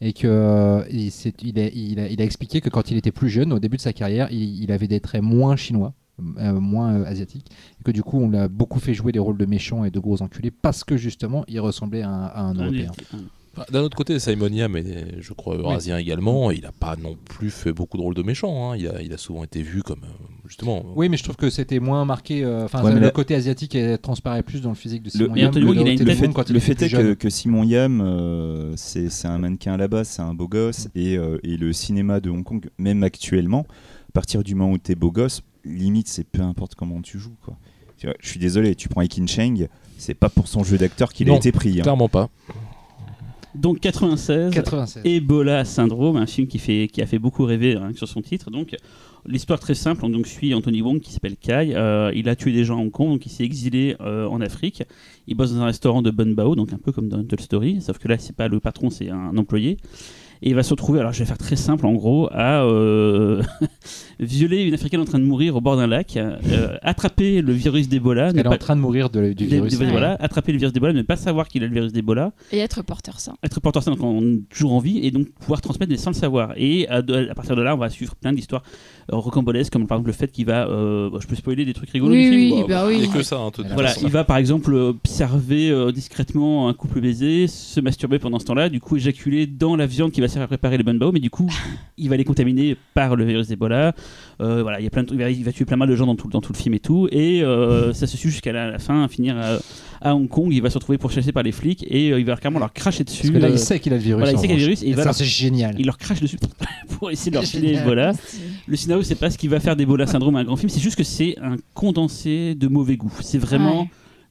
et 0.00 0.12
que 0.12 0.26
euh, 0.28 0.84
il, 0.90 1.10
s'est- 1.10 1.34
il 1.42 1.58
a, 1.58 1.66
il 1.68 1.98
a- 2.00 2.08
il 2.08 2.20
a 2.20 2.24
expliqué 2.24 2.60
que 2.60 2.68
quand 2.68 2.90
il 2.92 2.96
était 2.96 3.12
plus 3.12 3.28
jeune, 3.28 3.52
au 3.52 3.58
début 3.58 3.76
de 3.76 3.82
sa 3.82 3.92
carrière, 3.92 4.28
il, 4.30 4.62
il 4.62 4.70
avait 4.72 4.88
des 4.88 5.00
traits 5.00 5.22
moins 5.22 5.56
chinois, 5.56 5.94
euh, 6.38 6.52
moins 6.60 6.94
euh, 7.00 7.04
asiatiques, 7.04 7.46
et 7.80 7.84
que 7.84 7.90
du 7.90 8.02
coup 8.02 8.18
on 8.20 8.30
l'a 8.30 8.48
beaucoup 8.48 8.80
fait 8.80 8.94
jouer 8.94 9.12
des 9.12 9.18
rôles 9.18 9.38
de 9.38 9.46
méchants 9.46 9.84
et 9.84 9.90
de 9.90 9.98
gros 10.00 10.22
enculés 10.22 10.50
parce 10.50 10.84
que 10.84 10.96
justement 10.96 11.44
il 11.48 11.58
ressemblait 11.60 12.02
à 12.02 12.08
un, 12.10 12.24
à 12.26 12.40
un 12.42 12.58
Un- 12.58 12.62
Européen. 12.64 12.90
Enfin, 13.54 13.66
D'un 13.70 13.80
autre 13.82 13.96
côté, 13.98 14.18
Simon 14.18 14.48
Yam 14.48 14.76
est, 14.78 15.20
je 15.20 15.34
crois, 15.34 15.56
eurasien 15.58 15.98
également. 15.98 16.50
Il 16.50 16.62
n'a 16.62 16.72
pas 16.72 16.96
non 16.96 17.18
plus 17.22 17.50
fait 17.50 17.74
beaucoup 17.74 17.98
de 17.98 18.02
rôles 18.02 18.14
de 18.14 18.22
méchants. 18.22 18.72
hein. 18.72 18.76
Il, 18.78 18.88
a, 18.88 19.02
il 19.02 19.12
a 19.12 19.18
souvent 19.18 19.44
été 19.44 19.60
vu 19.60 19.82
comme, 19.82 20.04
euh, 20.04 20.24
justement. 20.48 20.82
Oui, 20.96 21.10
mais 21.10 21.18
je 21.18 21.22
trouve 21.22 21.36
que 21.36 21.50
c'était 21.50 21.78
moins 21.78 22.06
marqué. 22.06 22.44
euh, 22.44 22.64
Enfin, 22.64 22.82
Ouais, 22.82 22.88
ça- 22.88 22.94
mais 22.94 23.04
le 23.04 23.10
côté 23.10 23.34
asiatique 23.34 23.76
transparaît 24.00 24.42
plus 24.42 24.62
dans 24.62 24.70
le 24.70 24.74
physique 24.74 25.02
de 25.02 25.10
Simon 25.10 25.36
et 25.36 25.40
Yam 25.40 25.50
que 25.52 25.58
il 25.58 25.64
a 26.10 26.14
une 26.14 26.32
quand 26.32 26.48
le 26.48 26.58
fait 26.60 26.80
est 26.80 26.88
que, 26.88 27.12
que 27.12 27.28
Simon 27.28 27.64
Yam, 27.64 28.00
euh, 28.00 28.72
c'est 28.76 29.10
un 29.26 29.36
mannequin 29.36 29.74
à 29.74 29.76
la 29.76 29.86
base, 29.88 30.08
c'est 30.08 30.22
un 30.22 30.32
beau 30.32 30.48
gosse. 30.48 30.88
Et, 30.94 31.18
euh, 31.18 31.36
et 31.42 31.58
le 31.58 31.74
cinéma 31.74 32.20
de 32.20 32.30
Hong 32.30 32.44
Kong, 32.44 32.70
même 32.78 33.02
actuellement, 33.02 33.66
à 34.08 34.12
partir 34.14 34.42
du 34.42 34.54
moment 34.54 34.72
où 34.72 34.78
t'es 34.78 34.94
beau 34.94 35.10
gosse, 35.10 35.42
limite, 35.64 36.08
c'est 36.08 36.24
peu 36.24 36.42
importe 36.42 36.74
comment 36.74 37.00
tu 37.02 37.18
joues. 37.18 37.36
Quoi. 37.44 37.56
Tu 37.98 38.06
vois, 38.06 38.16
je 38.20 38.28
suis 38.28 38.40
désolé, 38.40 38.74
tu 38.74 38.88
prends 38.88 39.02
Ekin 39.02 39.26
Cheng, 39.26 39.68
c'est 39.98 40.14
pas 40.14 40.28
pour 40.28 40.48
son 40.48 40.64
jeu 40.64 40.78
d'acteur 40.78 41.12
qu'il 41.12 41.30
a 41.30 41.36
été 41.36 41.52
pris. 41.52 41.78
hein. 41.78 41.82
Clairement 41.82 42.08
pas. 42.08 42.28
Donc 43.54 43.80
96, 43.80 44.54
96. 44.54 45.02
Ebola 45.04 45.64
Syndrome, 45.64 46.16
un 46.16 46.26
film 46.26 46.46
qui, 46.46 46.58
fait, 46.58 46.88
qui 46.90 47.02
a 47.02 47.06
fait 47.06 47.18
beaucoup 47.18 47.44
rêver 47.44 47.76
hein, 47.76 47.90
sur 47.94 48.08
son 48.08 48.22
titre. 48.22 48.50
Donc, 48.50 48.74
l'histoire 49.26 49.60
très 49.60 49.74
simple, 49.74 50.06
on 50.06 50.08
donc 50.08 50.26
suit 50.26 50.54
Anthony 50.54 50.80
Wong 50.80 51.00
qui 51.00 51.12
s'appelle 51.12 51.36
Kai. 51.36 51.74
Euh, 51.76 52.10
il 52.14 52.30
a 52.30 52.34
tué 52.36 52.52
des 52.52 52.64
gens 52.64 52.78
à 52.78 52.80
Hong 52.80 52.90
Kong, 52.90 53.08
donc 53.10 53.26
il 53.26 53.28
s'est 53.28 53.44
exilé 53.44 53.94
euh, 54.00 54.26
en 54.26 54.40
Afrique. 54.40 54.84
Il 55.26 55.36
bosse 55.36 55.52
dans 55.52 55.60
un 55.60 55.66
restaurant 55.66 56.00
de 56.00 56.10
Bun 56.10 56.32
Bao, 56.32 56.56
donc 56.56 56.72
un 56.72 56.78
peu 56.78 56.92
comme 56.92 57.08
dans 57.10 57.22
Toy 57.22 57.38
Story, 57.42 57.82
sauf 57.82 57.98
que 57.98 58.08
là, 58.08 58.16
c'est 58.18 58.34
pas 58.34 58.48
le 58.48 58.58
patron, 58.58 58.88
c'est 58.88 59.10
un 59.10 59.36
employé. 59.36 59.76
Et 60.44 60.48
il 60.50 60.54
va 60.56 60.62
se 60.64 60.70
retrouver, 60.70 60.98
alors 61.00 61.12
je 61.12 61.20
vais 61.20 61.24
faire 61.24 61.38
très 61.38 61.54
simple 61.56 61.86
en 61.86 61.92
gros, 61.92 62.28
à 62.32 62.64
euh, 62.64 63.42
violer 64.20 64.62
une 64.62 64.74
africaine 64.74 65.00
en 65.00 65.04
train 65.04 65.18
de 65.18 65.24
mourir 65.24 65.56
au 65.56 65.60
bord 65.60 65.76
d'un 65.76 65.86
lac, 65.86 66.16
euh, 66.16 66.76
attraper 66.82 67.40
le 67.42 67.52
virus 67.52 67.88
d'Ebola, 67.88 68.30
Elle 68.30 68.40
est 68.40 68.42
pas- 68.42 68.50
en 68.54 68.58
train 68.58 68.76
de 68.76 68.80
mourir 68.80 69.08
de- 69.10 69.32
du 69.32 69.46
virus. 69.46 69.74
voilà, 69.74 70.16
attraper 70.20 70.52
le 70.52 70.58
virus 70.58 70.72
d'Ebola, 70.72 70.92
ne 70.92 71.02
pas 71.02 71.16
savoir 71.16 71.48
qu'il 71.48 71.62
a 71.62 71.66
le 71.66 71.72
virus 71.72 71.92
d'Ebola, 71.92 72.32
Et 72.50 72.58
être 72.58 72.82
porteur 72.82 73.20
sain. 73.20 73.34
être 73.44 73.60
porteur 73.60 73.82
sain, 73.82 73.92
donc 73.92 74.02
en, 74.02 74.20
toujours 74.50 74.72
en 74.74 74.78
vie, 74.80 74.98
et 75.06 75.10
donc 75.10 75.28
pouvoir 75.40 75.60
transmettre 75.60 75.90
mais 75.90 75.96
sans 75.98 76.10
le 76.10 76.16
savoir. 76.16 76.54
Et 76.56 76.88
à, 76.88 77.02
partir 77.34 77.54
de 77.56 77.62
là, 77.62 77.74
on 77.74 77.78
va 77.78 77.88
suivre 77.90 78.14
plein 78.16 78.32
d'histoires 78.32 78.62
euh, 79.12 79.16
rocambolesques, 79.16 79.72
comme 79.72 79.86
par 79.86 79.96
exemple 79.98 80.08
le 80.10 80.14
fait 80.14 80.30
qu'il 80.32 80.46
va. 80.46 80.66
euh, 80.68 81.08
bon, 81.10 81.20
je 81.20 81.26
peux 81.26 81.36
spoiler 81.36 81.64
des 81.64 81.72
trucs 81.74 81.90
rigolos 81.90 82.12
Oui, 82.14 82.24
du 82.24 82.28
film 82.30 82.52
oui, 82.52 82.60
Bon, 82.62 82.68
bah 82.68 82.86
Il 82.90 82.98
n'y 82.98 83.02
oui. 83.04 83.10
a 83.10 83.12
que 83.16 83.22
ça, 83.22 83.36
hein, 83.38 83.50
Voilà, 83.74 83.90
façon. 83.90 84.06
il 84.06 84.10
va 84.12 84.24
par 84.24 84.36
exemple 84.38 84.74
observer 84.74 85.70
euh, 85.70 85.92
discrètement 85.92 86.68
un 86.68 86.74
couple 86.74 87.00
baiser, 87.00 87.46
se 87.46 87.80
masturber 87.80 88.18
pendant 88.18 88.38
ce 88.40 88.44
temps-là, 88.46 88.68
du 88.68 88.80
coup 88.80 88.96
éjaculer 88.96 89.46
dans 89.46 89.76
la 89.76 89.86
viande 89.86 90.10
qui 90.12 90.20
va 90.20 90.28
servir 90.32 90.44
à 90.44 90.48
préparer 90.48 90.76
les 90.78 90.82
bunbao, 90.84 91.12
mais 91.12 91.20
du 91.20 91.30
coup 91.30 91.48
il 91.96 92.08
va 92.08 92.16
les 92.16 92.24
contaminer 92.24 92.76
par 92.94 93.14
le 93.16 93.24
virus 93.24 93.48
d'Ebola. 93.48 93.94
Euh, 94.40 94.62
voilà, 94.62 94.80
il 94.80 94.84
y 94.84 94.86
a 94.86 94.90
plein 94.90 95.02
de 95.02 95.06
trucs, 95.08 95.18
il 95.20 95.22
va- 95.22 95.30
il 95.30 95.44
va 95.44 95.52
tuer 95.52 95.64
plein 95.64 95.76
mal 95.76 95.88
de 95.88 95.94
gens 95.94 96.06
dans 96.06 96.16
tout, 96.16 96.28
dans 96.28 96.40
tout 96.40 96.52
le 96.52 96.58
film 96.58 96.74
et 96.74 96.80
tout, 96.80 97.08
et 97.12 97.42
euh, 97.44 97.92
ça 97.94 98.06
se 98.06 98.16
suit 98.16 98.30
jusqu'à 98.30 98.52
la, 98.52 98.70
la 98.70 98.78
fin, 98.78 99.04
à 99.04 99.08
finir 99.08 99.36
à, 99.38 99.58
à 100.00 100.14
Hong 100.16 100.28
Kong. 100.28 100.48
Il 100.52 100.60
va 100.62 100.70
se 100.70 100.74
retrouver 100.74 100.98
pourchassé 100.98 101.30
par 101.32 101.42
les 101.44 101.52
flics 101.52 101.84
et 101.88 102.12
euh, 102.12 102.18
il 102.18 102.26
va 102.26 102.34
carrément 102.36 102.58
leur 102.58 102.72
cracher 102.72 103.04
dessus. 103.04 103.22
Parce 103.28 103.34
que 103.34 103.38
là, 103.38 103.46
euh, 103.48 103.52
il 103.52 103.58
sait 103.58 103.78
qu'il 103.78 103.92
a 103.92 103.96
le 103.96 104.02
virus. 104.02 104.18
voilà, 104.22 104.32
il 104.32 104.38
sait 104.38 104.46
qu'il 104.48 104.56
a 104.56 104.58
le 104.58 104.64
virus 104.64 104.82
et 104.82 104.88
il 104.88 104.96
va 104.96 105.04
ça, 105.04 105.12
c'est 105.12 105.24
génial. 105.24 105.76
il 105.78 105.86
leur 105.86 105.98
crache 105.98 106.20
dessus 106.20 106.38
pour 106.98 107.10
essayer 107.10 107.30
de 107.30 107.36
leur 107.36 107.44
filer. 107.44 107.76
Ebola. 107.76 108.12
Le 108.66 108.76
scénario, 108.76 109.02
c'est 109.04 109.14
pas 109.14 109.30
ce 109.30 109.38
qui 109.38 109.48
va 109.48 109.60
faire 109.60 109.76
d'Ebola 109.76 110.06
Syndrome 110.06 110.36
un 110.36 110.44
grand 110.44 110.56
film, 110.56 110.70
c'est 110.70 110.80
juste 110.80 110.96
que 110.96 111.04
c'est 111.04 111.36
un 111.40 111.56
condensé 111.74 112.54
de 112.54 112.68
mauvais 112.68 112.96
goût. 112.96 113.12
C'est 113.20 113.38
vraiment 113.38 113.82
Ouais. 113.82 113.88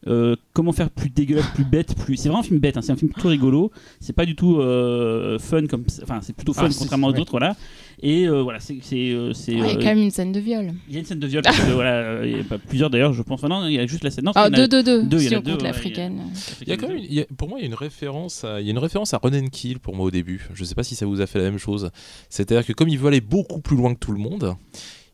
Euh, 0.08 0.36
comment 0.54 0.72
faire 0.72 0.90
plus 0.90 1.10
dégueulasse, 1.10 1.46
plus 1.54 1.64
bête, 1.64 1.96
plus. 1.96 2.16
C'est 2.18 2.28
vraiment 2.30 2.40
un 2.42 2.44
film 2.44 2.60
bête, 2.60 2.76
hein, 2.78 2.82
c'est 2.82 2.92
un 2.92 2.96
film 2.96 3.12
plutôt 3.12 3.30
rigolo. 3.30 3.72
C'est 4.00 4.14
pas 4.14 4.26
du 4.26 4.36
tout 4.36 4.58
euh, 4.60 5.38
fun 5.40 5.68
comme. 5.68 5.84
Enfin, 6.02 6.20
c'est 6.22 6.36
plutôt 6.36 6.54
fun 6.54 6.64
Ah, 6.66 6.72
c'est- 6.72 6.80
contrairement 6.80 7.08
aux 7.08 7.12
ouais. 7.14 7.20
autres, 7.20 7.32
voilà. 7.32 7.56
Et 8.02 8.28
euh, 8.28 8.42
voilà, 8.42 8.60
c'est. 8.60 8.78
c'est, 8.82 9.16
c'est, 9.34 9.54
Ouais, 9.56 9.60
Il 9.60 9.68
y 9.68 9.72
a 9.72 9.76
quand 9.76 9.84
même 9.86 10.00
une 10.00 10.10
scène 10.12 10.32
de 10.32 10.40
viol. 10.40 10.72
il 10.88 10.94
y 10.94 10.98
a 10.98 11.00
une 11.02 11.06
scène 11.06 11.20
de 11.20 11.28
viol, 11.28 11.44
parce 11.44 11.60
que, 11.60 11.72
voilà, 11.72 12.26
il 12.26 12.38
y 12.38 12.40
a 12.40 12.44
pas 12.44 12.58
plusieurs 12.58 12.90
d'ailleurs, 12.90 13.14
je 13.14 13.22
pense. 13.22 13.44
Enfin, 13.44 13.48
non, 13.50 13.68
il 13.68 13.74
y 13.74 13.80
a 13.80 13.86
juste 13.86 14.04
la 14.04 14.10
scène. 14.10 14.26
Non, 14.26 14.32
Ah, 14.34 14.50
deux, 14.50 14.68
deux, 14.68 14.82
deux. 14.82 15.04
deux, 15.04 15.18
il 15.22 15.24
y 15.24 15.28
en 15.28 15.30
Si 15.30 15.36
a 15.36 15.38
on 15.38 15.42
deux, 15.42 15.52
compte 15.52 15.62
ouais, 15.62 15.68
l'africaine. 15.68 16.20
Il 16.64 16.70
y 16.70 16.72
a 16.72 16.78
quand 16.78 16.88
même, 16.88 16.98
une- 16.98 17.04
il 17.04 17.14
y 17.14 17.22
a- 17.22 17.26
pour 17.38 17.48
moi, 17.48 17.60
il 17.60 17.62
y 17.62 17.66
a 17.66 17.68
une 17.68 17.76
référence, 17.76 18.44
à, 18.44 18.60
il 18.60 18.66
y 18.66 18.70
a 18.70 18.72
une 18.72 18.80
référence 18.80 19.14
à 19.14 19.20
Run 19.20 19.34
and 19.38 19.50
Kill 19.52 19.80
pour 19.80 19.96
moi 19.96 20.06
au 20.08 20.12
début. 20.12 20.48
Je 20.54 20.64
sais 20.64 20.74
pas 20.76 20.84
si 20.84 20.96
ça 20.96 21.06
vous 21.06 21.22
a 21.22 21.28
fait 21.28 21.38
la 21.38 21.46
même 21.46 21.60
chose. 21.60 21.92
C'est-à-dire 22.30 22.66
que 22.66 22.74
comme 22.74 22.90
il 22.90 22.98
veut 22.98 23.08
aller 23.10 23.22
beaucoup 23.22 23.62
plus 23.62 23.76
loin 23.78 23.94
que 23.94 24.00
tout 24.00 24.12
le 24.14 24.20
monde, 24.20 24.56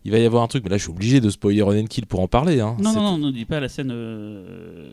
il 0.06 0.11
va 0.11 0.19
y 0.19 0.26
avoir 0.26 0.43
un 0.43 0.48
truc. 0.48 0.64
Mais 0.64 0.69
là, 0.69 0.77
je 0.77 0.84
suis 0.84 0.92
obligé 0.92 1.19
de 1.22 1.30
spoiler 1.30 1.61
Run 1.61 1.80
and 1.82 1.85
Kill 1.88 2.06
pour 2.06 2.19
en 2.22 2.27
parler. 2.27 2.59
Hein. 2.59 2.77
Non, 2.82 2.93
non, 2.93 3.01
non, 3.01 3.17
ne 3.17 3.32
dis 3.32 3.45
pas 3.45 3.59
la 3.59 3.67
scène. 3.69 3.92
euh, 3.92 4.90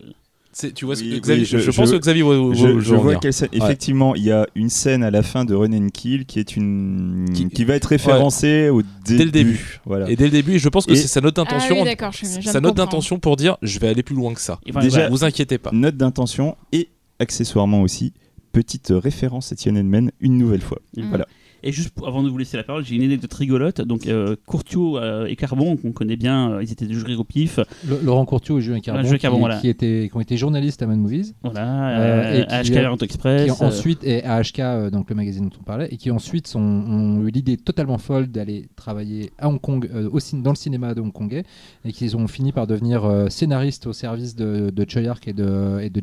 Tu 0.74 0.84
vois, 0.84 0.94
ce 0.94 1.02
Oui, 1.02 1.08
que 1.10 1.14
oui, 1.14 1.20
Xavier- 1.20 1.44
je- 1.44 1.58
je, 1.58 1.70
je- 1.72 1.76
pense 1.76 1.90
que 1.90 1.96
Xavier 1.96 2.22
Je, 2.22 2.94
vois 2.94 3.16
quelle 3.16 3.32
scène. 3.32 3.48
Effectivement, 3.52 4.14
il 4.14 4.22
y 4.22 4.30
a 4.30 4.46
une 4.54 4.70
scène 4.70 5.02
à 5.02 5.10
la 5.10 5.22
fin 5.24 5.44
de 5.44 5.52
Run 5.54 5.72
and 5.72 5.88
Kill 5.92 6.26
qui 6.26 6.38
est 6.38 6.56
une 6.56 7.28
Qui- 7.34 7.48
qui, 7.48 7.64
va 7.64 7.74
être 7.74 7.86
référencée 7.86 8.68
au 8.68 8.82
début. 9.04 9.18
Dès 9.18 9.24
le 9.24 9.30
début. 9.32 9.80
Voilà. 9.84 10.08
Et 10.08 10.14
dès 10.14 10.24
le 10.26 10.30
début, 10.30 10.58
je 10.60 10.68
pense 10.68 10.86
que 10.86 10.92
Et- 10.92 10.96
c'est 10.96 11.08
sa 11.08 11.20
note 11.20 11.36
Ah 11.38 11.42
d'intention. 11.42 11.78
oui, 11.78 11.84
d'accord, 11.84 12.12
je 12.12 12.18
je 12.24 12.26
viens 12.26 12.38
de 12.38 12.44
sa 12.44 12.60
note 12.60 12.76
d'intention 12.76 13.18
pour 13.18 13.34
dire 13.36 13.56
je 13.62 13.78
vais 13.80 13.88
aller 13.88 14.04
plus 14.04 14.14
loin 14.14 14.32
que 14.32 14.40
ça. 14.40 14.60
enfin, 14.70 14.78
Déjà- 14.80 14.90
voilà. 14.98 15.08
Vous 15.10 15.24
inquiétez 15.24 15.58
pas. 15.58 15.70
Note 15.72 15.96
d'intention 15.96 16.56
et 16.72 16.88
accessoirement 17.18 17.82
aussi 17.82 18.12
petite 18.52 18.92
référence 18.94 19.50
à 19.50 19.56
Tiananmen 19.56 20.12
une 20.20 20.38
nouvelle 20.38 20.60
fois. 20.62 20.78
Mm. 20.96 21.08
Voilà. 21.08 21.26
Et 21.66 21.72
juste 21.72 21.90
pour- 21.90 22.06
avant 22.06 22.22
de 22.22 22.28
vous 22.28 22.36
laisser 22.38 22.56
la 22.56 22.62
parole, 22.62 22.84
j'ai 22.84 22.94
une 22.94 23.02
anecdote 23.02 23.32
rigolote. 23.32 23.80
Donc, 23.80 24.06
euh, 24.06 24.36
Courtiot 24.46 24.98
euh, 24.98 25.26
et 25.26 25.34
Carbon, 25.34 25.76
qu'on 25.76 25.92
connaît 25.92 26.16
bien, 26.16 26.50
euh, 26.52 26.62
ils 26.62 26.70
étaient 26.70 26.86
des 26.86 26.94
jurés 26.94 27.14
au 27.16 27.24
pif. 27.24 27.58
Le- 27.88 28.00
Laurent 28.04 28.24
Courtieu 28.26 28.58
et 28.58 28.60
Julien 28.60 28.80
Carbon, 28.80 29.02
Julien 29.02 29.18
Carbon, 29.18 29.36
qui, 29.38 29.40
voilà. 29.40 29.56
qui 29.60 29.68
étaient, 29.68 30.08
qui 30.10 30.16
ont 30.16 30.20
été 30.20 30.36
journalistes 30.36 30.82
à 30.82 30.86
Mad 30.86 30.98
Movies, 30.98 31.34
Voilà, 31.42 31.98
Euh, 32.00 32.42
et 32.42 32.62
qui, 32.62 32.72
HK 32.72 33.02
Express. 33.02 33.44
qui 33.56 33.64
ensuite, 33.64 34.04
et 34.04 34.22
AHK, 34.24 34.58
euh, 34.60 34.90
donc 34.90 35.08
le 35.10 35.16
magazine 35.16 35.44
dont 35.48 35.56
on 35.60 35.64
parlait, 35.64 35.88
et 35.90 35.96
qui 35.96 36.10
ensuite 36.10 36.46
sont- 36.46 36.60
ont 36.60 37.26
eu 37.26 37.30
l'idée 37.30 37.56
totalement 37.56 37.98
folle 37.98 38.26
d'aller 38.28 38.66
travailler 38.76 39.30
à 39.38 39.48
Hong 39.48 39.60
Kong, 39.60 39.88
au 40.12 40.18
dans 40.42 40.50
le 40.50 40.56
cinéma 40.56 40.94
de 40.94 41.00
hongkongais, 41.00 41.44
et 41.84 41.92
qu'ils 41.92 42.16
ont 42.16 42.26
fini 42.28 42.52
par 42.52 42.66
devenir 42.66 43.04
scénaristes 43.30 43.86
au 43.86 43.92
service 43.92 44.36
de, 44.36 44.70
de 44.70 44.86
Choi 44.88 45.02
Ark 45.08 45.26
et 45.28 45.32
de, 45.32 45.80
et 45.80 45.88
de 45.90 46.00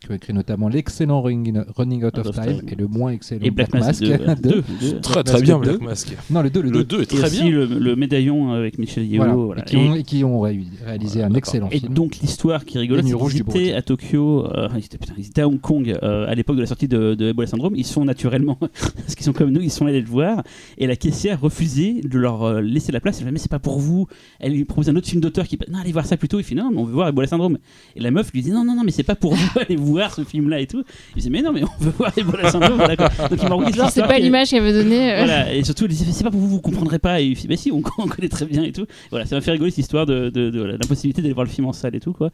qui 0.00 0.10
ont 0.10 0.14
écrit 0.14 0.32
notamment 0.32 0.68
l'excellent 0.68 1.20
Running, 1.22 1.62
Running 1.76 2.04
Out 2.04 2.18
of, 2.18 2.26
Out 2.26 2.36
of 2.38 2.44
Time, 2.46 2.58
Time. 2.60 2.68
et 2.70 2.74
le 2.74 2.86
moins 2.88 3.10
excellent 3.12 3.44
et 3.44 3.50
Black 3.50 3.72
Mask. 3.74 4.02
Mask. 4.02 4.02
de- 4.02 4.48
deux, 4.48 4.62
deux. 4.80 5.00
Très 5.00 5.12
Black 5.14 5.24
très 5.26 5.32
Mask 5.34 5.44
bien, 5.44 5.58
2. 5.60 5.64
Black 5.68 5.80
Mask. 5.82 6.16
Non, 6.30 6.42
le 6.42 6.50
2, 6.50 6.62
le 6.62 6.70
2. 6.70 6.78
Le 6.78 6.84
2 6.84 6.98
est 7.00 7.02
Et 7.02 7.06
très 7.06 7.26
aussi 7.26 7.42
bien. 7.42 7.50
le, 7.50 7.66
le 7.66 7.96
médaillon 7.96 8.52
avec 8.52 8.78
Michel 8.78 9.06
Yeo. 9.06 9.18
Voilà, 9.18 9.34
voilà. 9.34 9.62
et, 9.62 9.64
qui 9.66 9.76
ont, 9.76 9.94
et 9.94 10.02
qui 10.02 10.24
ont 10.24 10.40
ré- 10.40 10.60
réalisé 10.84 11.22
un 11.22 11.34
excellent 11.34 11.68
Et 11.70 11.78
film. 11.80 11.92
donc 11.94 12.16
l'histoire 12.16 12.64
qui 12.64 12.78
est 12.78 12.80
rigolote, 12.80 13.04
Les 13.04 13.10
c'est 13.10 13.18
qu'ils 13.18 13.44
du 13.44 13.50
étaient 13.58 13.72
à 13.74 13.82
Tokyo, 13.82 14.46
euh, 14.46 14.68
ils, 14.74 14.84
étaient, 14.84 14.98
putain, 14.98 15.14
ils 15.18 15.26
étaient 15.26 15.42
à 15.42 15.48
Hong 15.48 15.60
Kong 15.60 15.94
euh, 16.02 16.26
à 16.26 16.34
l'époque 16.34 16.56
de 16.56 16.62
la 16.62 16.66
sortie 16.66 16.88
de, 16.88 17.14
de 17.14 17.26
Ebola 17.28 17.46
Syndrome. 17.46 17.74
Ils 17.76 17.84
sont 17.86 18.04
naturellement, 18.04 18.56
parce 18.60 19.14
qu'ils 19.14 19.24
sont 19.26 19.32
comme 19.34 19.50
nous, 19.50 19.60
ils 19.60 19.70
sont 19.70 19.86
allés 19.86 20.00
le 20.00 20.06
voir. 20.08 20.42
Et 20.78 20.86
la 20.86 20.96
caissière 20.96 21.40
refusait 21.40 22.00
de 22.02 22.18
leur 22.18 22.42
euh, 22.42 22.60
laisser 22.62 22.90
la 22.90 23.00
place. 23.00 23.18
Elle 23.20 23.26
dit 23.26 23.32
mais 23.32 23.38
c'est 23.38 23.50
pas 23.50 23.58
pour 23.58 23.78
vous. 23.78 24.06
Elle 24.38 24.52
lui 24.52 24.64
propose 24.64 24.88
un 24.88 24.96
autre 24.96 25.08
film 25.08 25.20
d'auteur 25.20 25.46
qui 25.46 25.58
non 25.70 25.78
allez 25.78 25.92
voir 25.92 26.06
ça 26.06 26.16
plutôt. 26.16 26.38
Il 26.38 26.44
fait 26.44 26.54
non 26.54 26.70
mais 26.72 26.78
on 26.78 26.84
veut 26.84 26.94
voir 26.94 27.08
Ebola 27.08 27.26
Syndrome. 27.26 27.58
Et 27.96 28.00
la 28.00 28.10
meuf 28.10 28.32
lui 28.32 28.40
dit 28.42 28.50
non 28.50 28.64
non 28.64 28.74
non 28.76 28.82
mais 28.84 28.92
c'est 28.92 29.02
pas 29.02 29.14
pour 29.16 29.34
vous 29.34 29.58
allez 29.60 29.76
voir 29.90 30.14
ce 30.14 30.24
film 30.24 30.48
là 30.48 30.60
et 30.60 30.66
tout. 30.66 30.82
Il 31.16 31.22
dit 31.22 31.30
mais 31.30 31.42
non 31.42 31.52
mais 31.52 31.62
on 31.64 31.84
veut 31.84 31.90
voir 31.90 32.12
Ebola 32.16 32.50
Syndrome. 32.50 32.76
Voilà, 32.76 32.96
quoi. 32.96 33.08
Donc 33.28 33.38
il 33.42 33.48
m'a 33.48 33.70
Genre, 33.72 33.90
c'est 33.90 34.02
pas 34.02 34.18
l'image 34.18 34.50
qu'elle 34.50 34.62
veut 34.62 34.72
donner. 34.72 35.12
euh. 35.12 35.16
voilà, 35.18 35.54
et 35.54 35.62
surtout, 35.64 35.84
elle 35.84 35.90
disait, 35.90 36.10
c'est 36.12 36.24
pas 36.24 36.30
pour 36.30 36.40
vous, 36.40 36.48
vous 36.48 36.60
comprendrez 36.60 36.98
pas. 36.98 37.20
Et 37.20 37.26
il 37.26 37.36
fait, 37.36 37.48
bah 37.48 37.56
si, 37.56 37.70
on, 37.70 37.82
on 37.98 38.06
connaît 38.08 38.28
très 38.28 38.46
bien 38.46 38.62
et 38.62 38.72
tout. 38.72 38.86
Voilà, 39.10 39.26
ça 39.26 39.36
m'a 39.36 39.40
fait 39.40 39.50
rigoler 39.52 39.70
cette 39.70 39.78
histoire 39.78 40.06
de, 40.06 40.30
de, 40.30 40.50
de 40.50 40.62
l'impossibilité 40.62 41.22
d'aller 41.22 41.34
voir 41.34 41.44
le 41.44 41.50
film 41.50 41.66
en 41.66 41.72
salle 41.72 41.94
et 41.94 42.00
tout, 42.00 42.12
quoi. 42.12 42.30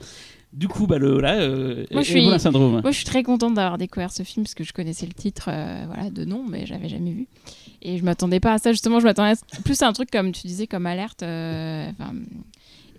Du 0.52 0.68
coup, 0.68 0.86
bah, 0.86 0.96
le, 0.98 1.12
voilà, 1.12 1.34
euh, 1.40 1.84
Moi, 1.90 2.02
je 2.02 2.16
Ebola 2.16 2.38
suis- 2.38 2.40
syndrome. 2.44 2.80
Moi, 2.80 2.90
je 2.90 2.96
suis 2.96 3.04
très 3.04 3.22
contente 3.22 3.54
d'avoir 3.54 3.76
découvert 3.78 4.10
ce 4.10 4.22
film 4.22 4.44
parce 4.44 4.54
que 4.54 4.64
je 4.64 4.72
connaissais 4.72 5.04
le 5.06 5.12
titre 5.12 5.48
euh, 5.52 5.84
voilà, 5.86 6.08
de 6.10 6.24
nom, 6.24 6.44
mais 6.48 6.64
j'avais 6.64 6.88
jamais 6.88 7.10
vu. 7.10 7.26
Et 7.82 7.98
je 7.98 8.04
m'attendais 8.04 8.40
pas 8.40 8.54
à 8.54 8.58
ça. 8.58 8.72
Justement, 8.72 8.98
je 9.00 9.04
m'attendais 9.04 9.34
plus 9.64 9.82
à 9.82 9.88
un 9.88 9.92
truc 9.92 10.10
comme 10.10 10.32
tu 10.32 10.46
disais, 10.46 10.66
comme 10.66 10.86
alerte. 10.86 11.22
euh, 11.22 11.90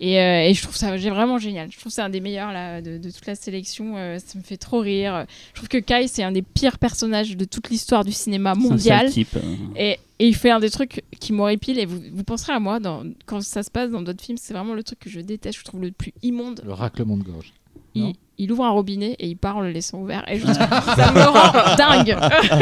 et, 0.00 0.20
euh, 0.20 0.42
et 0.48 0.54
je 0.54 0.62
trouve 0.62 0.76
ça 0.76 0.96
j'ai 0.96 1.10
vraiment 1.10 1.38
génial. 1.38 1.70
Je 1.70 1.76
trouve 1.78 1.90
que 1.90 1.94
c'est 1.94 2.02
un 2.02 2.08
des 2.08 2.20
meilleurs 2.20 2.52
là, 2.52 2.80
de, 2.82 2.98
de 2.98 3.10
toute 3.10 3.26
la 3.26 3.34
sélection. 3.34 3.96
euh, 3.96 4.18
ça 4.18 4.38
me 4.38 4.42
fait 4.44 4.56
trop 4.56 4.80
rire. 4.80 5.26
Je 5.52 5.56
trouve 5.58 5.68
que 5.68 5.78
Kai, 5.78 6.06
c'est 6.08 6.22
un 6.22 6.32
des 6.32 6.42
pires 6.42 6.78
personnages 6.78 7.36
de 7.36 7.44
toute 7.44 7.70
l'histoire 7.70 8.04
du 8.04 8.12
cinéma 8.12 8.54
C'est 8.54 8.60
un 8.66 8.68
mondial. 8.70 9.00
sale 9.06 9.12
type. 9.12 9.36
euh. 9.36 9.54
Et, 9.76 9.98
et 10.20 10.26
il 10.28 10.34
fait 10.34 10.50
un 10.50 10.60
des 10.60 10.70
trucs 10.70 11.02
qui 11.20 11.32
m'horripile. 11.32 11.78
Et 11.78 11.86
vous, 11.86 12.00
vous 12.12 12.24
penserez 12.24 12.52
à 12.52 12.60
moi 12.60 12.80
dans, 12.80 13.04
quand 13.26 13.40
ça 13.42 13.62
se 13.62 13.70
passe 13.70 13.90
dans 13.90 14.02
d'autres 14.02 14.22
films. 14.22 14.38
C'est 14.38 14.54
vraiment 14.54 14.74
le 14.74 14.82
truc 14.82 14.98
que 14.98 15.10
je 15.10 15.20
déteste. 15.20 15.58
Je 15.58 15.64
trouve 15.64 15.80
le 15.82 15.90
plus 15.92 16.12
immonde. 16.22 16.62
Le 16.64 16.72
raclement 16.72 17.16
de 17.16 17.22
gorge. 17.22 17.52
Il. 17.94 18.14
Il 18.38 18.52
ouvre 18.52 18.64
un 18.64 18.70
robinet 18.70 19.16
et 19.18 19.26
il 19.26 19.36
part 19.36 19.56
en 19.56 19.60
le 19.60 19.70
laissant 19.70 19.98
ouvert. 19.98 20.24
Et 20.28 20.38
je 20.38 20.46
ça 20.46 21.12
me 21.12 21.24
rend 21.28 21.76
dingue. 21.76 22.16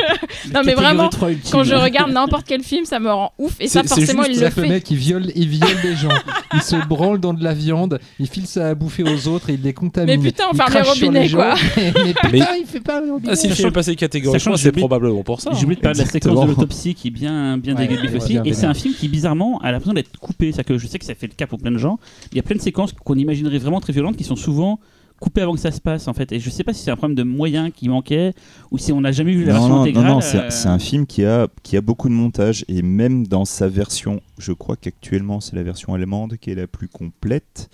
non, 0.54 0.62
mais 0.64 0.74
vraiment, 0.74 1.08
3 1.08 1.30
ultime. 1.30 1.50
quand 1.52 1.64
je 1.64 1.74
regarde 1.74 2.10
n'importe 2.10 2.46
quel 2.46 2.62
film, 2.62 2.84
ça 2.84 2.98
me 2.98 3.10
rend 3.10 3.32
ouf. 3.38 3.56
Et 3.60 3.68
ça, 3.68 3.82
forcément, 3.82 4.22
juste 4.24 4.36
il 4.38 4.40
le 4.44 4.50
C'est-à-dire 4.50 4.54
que 4.54 4.60
le 4.60 4.66
fait. 4.66 4.72
mec, 4.72 4.90
il 4.90 4.96
viole, 4.96 5.32
il 5.34 5.48
viole 5.48 5.80
des 5.82 5.94
gens. 5.96 6.08
Il 6.54 6.62
se 6.62 6.76
branle 6.86 7.20
dans 7.20 7.34
de 7.34 7.44
la 7.44 7.52
viande, 7.54 8.00
il 8.18 8.26
file 8.26 8.46
ça 8.46 8.68
à 8.68 8.74
bouffer 8.74 9.02
aux 9.02 9.28
autres 9.28 9.50
et 9.50 9.54
il 9.54 9.62
les 9.62 9.74
contamine. 9.74 10.20
Mais 10.20 10.28
putain, 10.30 10.44
on 10.50 10.54
ferme 10.54 10.72
les 10.72 10.80
robinets, 10.80 11.28
quoi. 11.30 11.54
mais, 11.76 11.92
mais 12.04 12.14
putain, 12.14 12.28
Mais- 12.32 12.60
il 12.60 12.66
fait 12.66 12.80
pas 12.80 13.00
le 13.00 13.12
robinet. 13.12 13.32
Ah, 13.32 13.36
si 13.36 13.48
Sachant 13.48 13.70
3, 13.70 13.82
que 13.82 14.56
c'est 14.58 14.72
probablement 14.72 15.22
pour 15.22 15.40
ça. 15.40 15.50
J'ai 15.52 15.64
oublié 15.64 15.76
de 15.76 15.80
parler 15.80 15.98
de 15.98 16.04
la 16.04 16.10
séquence 16.10 16.40
de 16.40 16.46
l'autopsie 16.46 16.94
qui 16.94 17.08
est 17.08 17.10
bien, 17.10 17.58
bien 17.58 17.74
Ouais, 17.76 17.86
dégueulasse 17.86 18.10
ouais, 18.12 18.16
aussi. 18.16 18.32
bien 18.34 18.44
Et 18.44 18.52
c'est 18.54 18.66
un 18.66 18.74
film 18.74 18.94
qui, 18.94 19.08
bizarrement, 19.08 19.58
a 19.62 19.72
l'impression 19.72 19.92
d'être 19.94 20.18
coupé. 20.18 20.52
C'est 20.52 20.64
que 20.64 20.78
je 20.78 20.86
sais 20.86 20.98
que 20.98 21.04
ça 21.04 21.14
fait 21.14 21.26
le 21.26 21.34
cas 21.34 21.46
pour 21.46 21.58
plein 21.58 21.70
de 21.70 21.78
gens. 21.78 21.98
Il 22.32 22.36
y 22.36 22.40
a 22.40 22.42
plein 22.42 22.56
de 22.56 22.60
séquences 22.62 22.92
qu'on 22.92 23.14
imaginerait 23.16 23.58
vraiment 23.58 23.80
très 23.80 23.92
violentes 23.92 24.16
qui 24.16 24.24
sont 24.24 24.36
souvent 24.36 24.80
coupées 25.20 25.40
avant 25.42 25.54
que 25.54 25.60
ça 25.60 25.70
se 25.70 25.80
passe, 25.80 26.08
en 26.08 26.12
fait. 26.12 26.32
Et 26.32 26.40
je 26.40 26.50
sais 26.50 26.64
pas 26.64 26.72
si 26.72 26.82
c'est 26.82 26.90
un 26.90 26.96
problème 26.96 27.14
de 27.16 27.22
moyens 27.22 27.70
qui 27.74 27.88
manquait 27.88 28.32
ou 28.70 28.78
si 28.78 28.92
on 28.92 29.00
n'a 29.00 29.12
jamais 29.12 29.32
vu 29.32 29.44
la 29.44 29.54
Non, 29.54 29.58
version 29.60 29.68
non, 29.68 29.74
non, 29.76 29.82
intégrale. 29.82 30.06
non, 30.06 30.20
c'est 30.20 30.38
euh, 30.38 30.50
c'est 30.50 30.68
un 30.68 30.78
film 30.78 31.06
qui 31.06 31.24
a, 31.24 31.48
qui 31.62 31.76
a 31.76 31.80
beaucoup 31.80 32.08
de 32.08 32.14
montage 32.14 32.64
et 32.68 32.82
même 32.82 33.26
dans 33.26 33.44
sa 33.44 33.68
version, 33.68 34.20
je 34.38 34.52
crois 34.52 34.76
qu'actuellement 34.76 35.40
c'est 35.40 35.56
la 35.56 35.62
version 35.62 35.94
allemande 35.94 36.36
qui 36.36 36.50
est 36.50 36.54
la 36.54 36.66
plus 36.66 36.88
complète. 36.88 37.68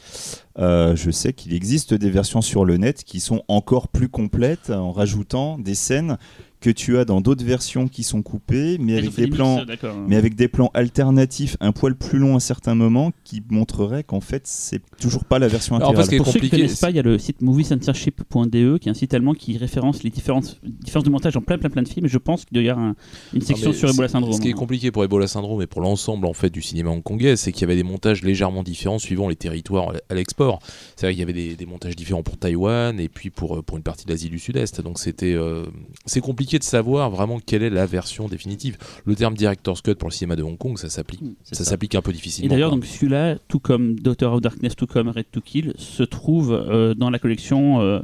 Euh, 0.58 0.94
je 0.96 1.10
sais 1.10 1.32
qu'il 1.32 1.54
existe 1.54 1.94
des 1.94 2.10
versions 2.10 2.42
sur 2.42 2.64
le 2.64 2.76
net 2.76 3.04
qui 3.04 3.20
sont 3.20 3.42
encore 3.48 3.88
plus 3.88 4.08
complètes 4.08 4.70
en 4.70 4.92
rajoutant 4.92 5.58
des 5.58 5.74
scènes 5.74 6.18
que 6.62 6.70
tu 6.70 6.96
as 6.96 7.04
dans 7.04 7.20
d'autres 7.20 7.44
versions 7.44 7.88
qui 7.88 8.02
sont 8.04 8.22
coupées, 8.22 8.78
mais 8.80 8.94
ont 8.94 8.98
avec 8.98 9.14
des 9.14 9.26
plans, 9.26 9.64
d'accord. 9.66 9.96
mais 10.08 10.16
avec 10.16 10.34
des 10.34 10.48
plans 10.48 10.70
alternatifs, 10.72 11.56
un 11.60 11.72
poil 11.72 11.94
plus 11.94 12.18
long 12.18 12.36
à 12.36 12.40
certains 12.40 12.74
moments, 12.74 13.12
qui 13.24 13.42
montreraient 13.50 14.04
qu'en 14.04 14.20
fait 14.20 14.42
c'est 14.46 14.80
toujours 15.00 15.24
pas 15.26 15.38
la 15.38 15.48
version 15.48 15.76
Alors, 15.76 15.92
parce 15.92 16.06
intégrale. 16.08 16.18
que- 16.20 16.24
Pour 16.24 16.32
ceux 16.32 16.40
qui 16.40 16.46
compliqué, 16.46 16.62
connaissent 16.64 16.80
pas, 16.80 16.90
il 16.90 16.96
y 16.96 16.98
a 16.98 17.02
le 17.02 17.18
site 17.18 17.42
moviecensorship.de 17.42 18.78
qui 18.78 18.88
est 18.88 18.90
un 18.90 18.94
site 18.94 19.14
allemand 19.14 19.34
qui 19.34 19.56
référence 19.58 20.02
les 20.02 20.10
différences, 20.10 20.58
différences 20.62 21.04
de 21.04 21.10
montage 21.10 21.36
en 21.36 21.40
plein 21.40 21.58
plein 21.58 21.70
plein 21.70 21.82
de 21.82 21.88
films. 21.88 22.06
Et 22.06 22.08
je 22.08 22.18
pense 22.18 22.44
qu'il 22.44 22.54
doit 22.54 22.62
y 22.62 22.68
avoir 22.70 22.86
un- 22.86 22.94
une 23.32 23.40
Non, 23.40 23.46
section 23.46 23.72
sur 23.72 23.90
Ebola 23.90 24.08
syndrome. 24.08 24.32
Ce 24.32 24.40
qui 24.40 24.48
est 24.48 24.52
compliqué 24.52 24.90
pour 24.90 25.04
Ebola 25.04 25.26
syndrome 25.26 25.62
et 25.62 25.66
pour 25.66 25.80
l'ensemble 25.82 26.26
en 26.26 26.32
fait 26.32 26.50
du 26.50 26.62
cinéma 26.62 26.90
hongkongais, 26.90 27.36
c'est 27.36 27.52
qu'il 27.52 27.62
y 27.62 27.64
avait 27.64 27.76
des 27.76 27.82
montages 27.82 28.22
légèrement 28.22 28.62
différents 28.62 28.98
suivant 28.98 29.28
les 29.28 29.36
territoires 29.36 29.92
à 30.08 30.14
l'export. 30.14 30.60
C'est 30.96 31.06
vrai 31.06 31.12
qu'il 31.12 31.20
y 31.20 31.22
avait 31.24 31.32
des, 31.32 31.56
des 31.56 31.66
montages 31.66 31.96
différents 31.96 32.22
pour 32.22 32.36
Taïwan 32.36 32.98
et 33.00 33.08
puis 33.08 33.30
pour, 33.30 33.56
euh, 33.58 33.62
pour 33.62 33.76
une 33.76 33.82
partie 33.82 34.04
de 34.04 34.10
l'Asie 34.10 34.28
du 34.30 34.38
Sud-Est. 34.38 34.80
Donc 34.80 34.98
c'était 34.98 35.32
euh, 35.34 35.64
c'est 36.06 36.20
compliqué 36.20 36.51
de 36.58 36.64
savoir 36.64 37.10
vraiment 37.10 37.38
quelle 37.44 37.62
est 37.62 37.70
la 37.70 37.86
version 37.86 38.28
définitive. 38.28 38.76
Le 39.04 39.14
terme 39.14 39.34
director's 39.34 39.80
cut 39.82 39.94
pour 39.94 40.08
le 40.08 40.14
cinéma 40.14 40.36
de 40.36 40.42
Hong 40.42 40.56
Kong, 40.58 40.78
ça 40.78 40.88
s'applique 40.88 41.20
C'est 41.44 41.54
ça 41.54 41.64
ça. 41.64 41.70
s'applique 41.70 41.94
un 41.94 42.02
peu 42.02 42.10
Et 42.10 42.14
difficilement. 42.14 42.50
d'ailleurs, 42.52 42.70
quoi. 42.70 42.78
donc 42.78 42.86
celui-là, 42.86 43.36
tout 43.48 43.58
comme 43.58 43.98
Daughter 43.98 44.26
of 44.26 44.40
Darkness, 44.40 44.76
tout 44.76 44.86
comme 44.86 45.08
Red 45.08 45.26
to 45.32 45.40
Kill, 45.40 45.74
se 45.78 46.02
trouve 46.02 46.52
euh, 46.52 46.94
dans 46.94 47.10
la 47.10 47.18
collection 47.18 47.80
euh, 47.80 48.00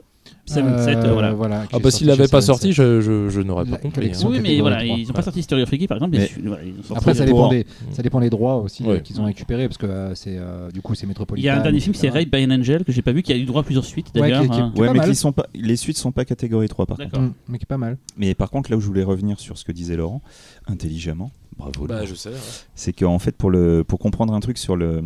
7, 0.49 0.65
Euh, 0.65 1.15
voilà. 1.35 1.65
ah 1.73 1.78
bah 1.78 1.91
s'il 1.91 2.07
l'avait 2.07 2.28
pas 2.28 2.41
7. 2.41 2.47
sorti, 2.47 2.73
je, 2.73 3.01
je, 3.01 3.28
je 3.28 3.41
n'aurais 3.41 3.65
La 3.65 3.73
pas 3.73 3.77
compris. 3.78 4.10
hein. 4.15 4.27
Oui, 4.28 4.41
mais 4.43 4.60
voilà, 4.60 4.83
3. 4.85 4.97
ils 4.99 5.07
n'ont 5.07 5.12
pas 5.12 5.23
sorti 5.23 5.43
Story 5.43 5.62
of 5.62 5.68
Freaky 5.68 5.86
par 5.86 5.97
exemple, 5.99 6.12
mais, 6.12 6.18
Mais- 6.18 6.27
celui- 6.28 6.49
voilà, 6.49 6.62
ils 6.65 6.70
ont 6.73 6.83
sorti- 6.83 6.94
Après, 6.97 7.15
ça 7.15 7.25
dépend, 7.25 7.49
des, 7.49 7.67
ça 7.93 8.02
dépend 8.02 8.20
des 8.20 8.31
droits 8.31 8.57
aussi 8.57 8.83
Ouais. 8.85 9.01
qu'ils 9.02 9.20
ont 9.20 9.25
récupérés, 9.25 9.68
parce 9.68 9.78
que 9.78 9.86
euh, 9.86 10.15
c'est 10.15 10.36
euh, 10.39 10.70
du 10.70 10.81
coup 10.83 10.94
c'est 10.94 11.05
Il 11.05 11.09
métropolitain. 11.09 11.47
y 11.47 11.51
a 11.51 11.59
un 11.59 11.62
dernier 11.62 11.81
film, 11.81 11.94
c'est. 11.94 12.09
Raid 12.09 12.31
by 12.31 12.44
an 12.47 12.51
Angel, 12.51 12.85
que 12.85 12.93
j'ai 12.93 13.02
pas 13.02 13.12
vu, 13.12 13.23
qui 13.23 13.33
a 13.33 13.36
eu 13.36 13.44
droit 13.44 13.60
à 13.60 13.65
plusieurs 13.65 13.85
suites 13.85 14.07
Ouais, 14.15 14.23
d'ailleurs. 14.23 14.43
qui- 14.43 14.49
qui- 14.51 14.60
hein. 14.60 14.73
qui- 14.75 14.81
Ouais, 14.81 14.93
mais 14.93 15.01
qui 15.01 15.15
sont 15.15 15.33
pas, 15.33 15.47
les 15.55 15.77
suites 15.77 15.99
sont 15.99 16.10
pas 16.12 16.25
catégorie 16.25 16.68
3 16.68 16.86
par 16.86 16.97
contre. 16.97 17.10
D'accord. 17.10 17.27
Mm, 17.28 17.33
mais 17.49 17.59
qui 17.59 17.65
est 17.65 17.67
pas 17.67 17.78
mal. 17.78 17.99
Mais 18.17 18.35
par 18.35 18.51
contre, 18.51 18.70
là 18.70 18.77
où 18.77 18.81
je 18.81 18.86
voulais 18.86 19.02
revenir 19.05 19.39
sur 19.41 19.59
ce 19.59 19.65
que 19.65 19.73
disait 19.73 19.97
Laurent, 19.97 20.23
intelligemment, 20.67 21.31
bravo. 21.58 21.86
Bah, 21.86 22.04
je 22.04 22.14
sais. 22.14 22.30
ouais. 22.30 22.36
c'est 22.74 22.92
qu'en 22.92 23.18
fait 23.18 23.36
pour 23.36 23.50
le 23.50 23.84
pour 23.84 23.98
comprendre 23.98 24.32
un 24.32 24.40
truc 24.40 24.58
sur 24.58 24.76
le 24.76 25.02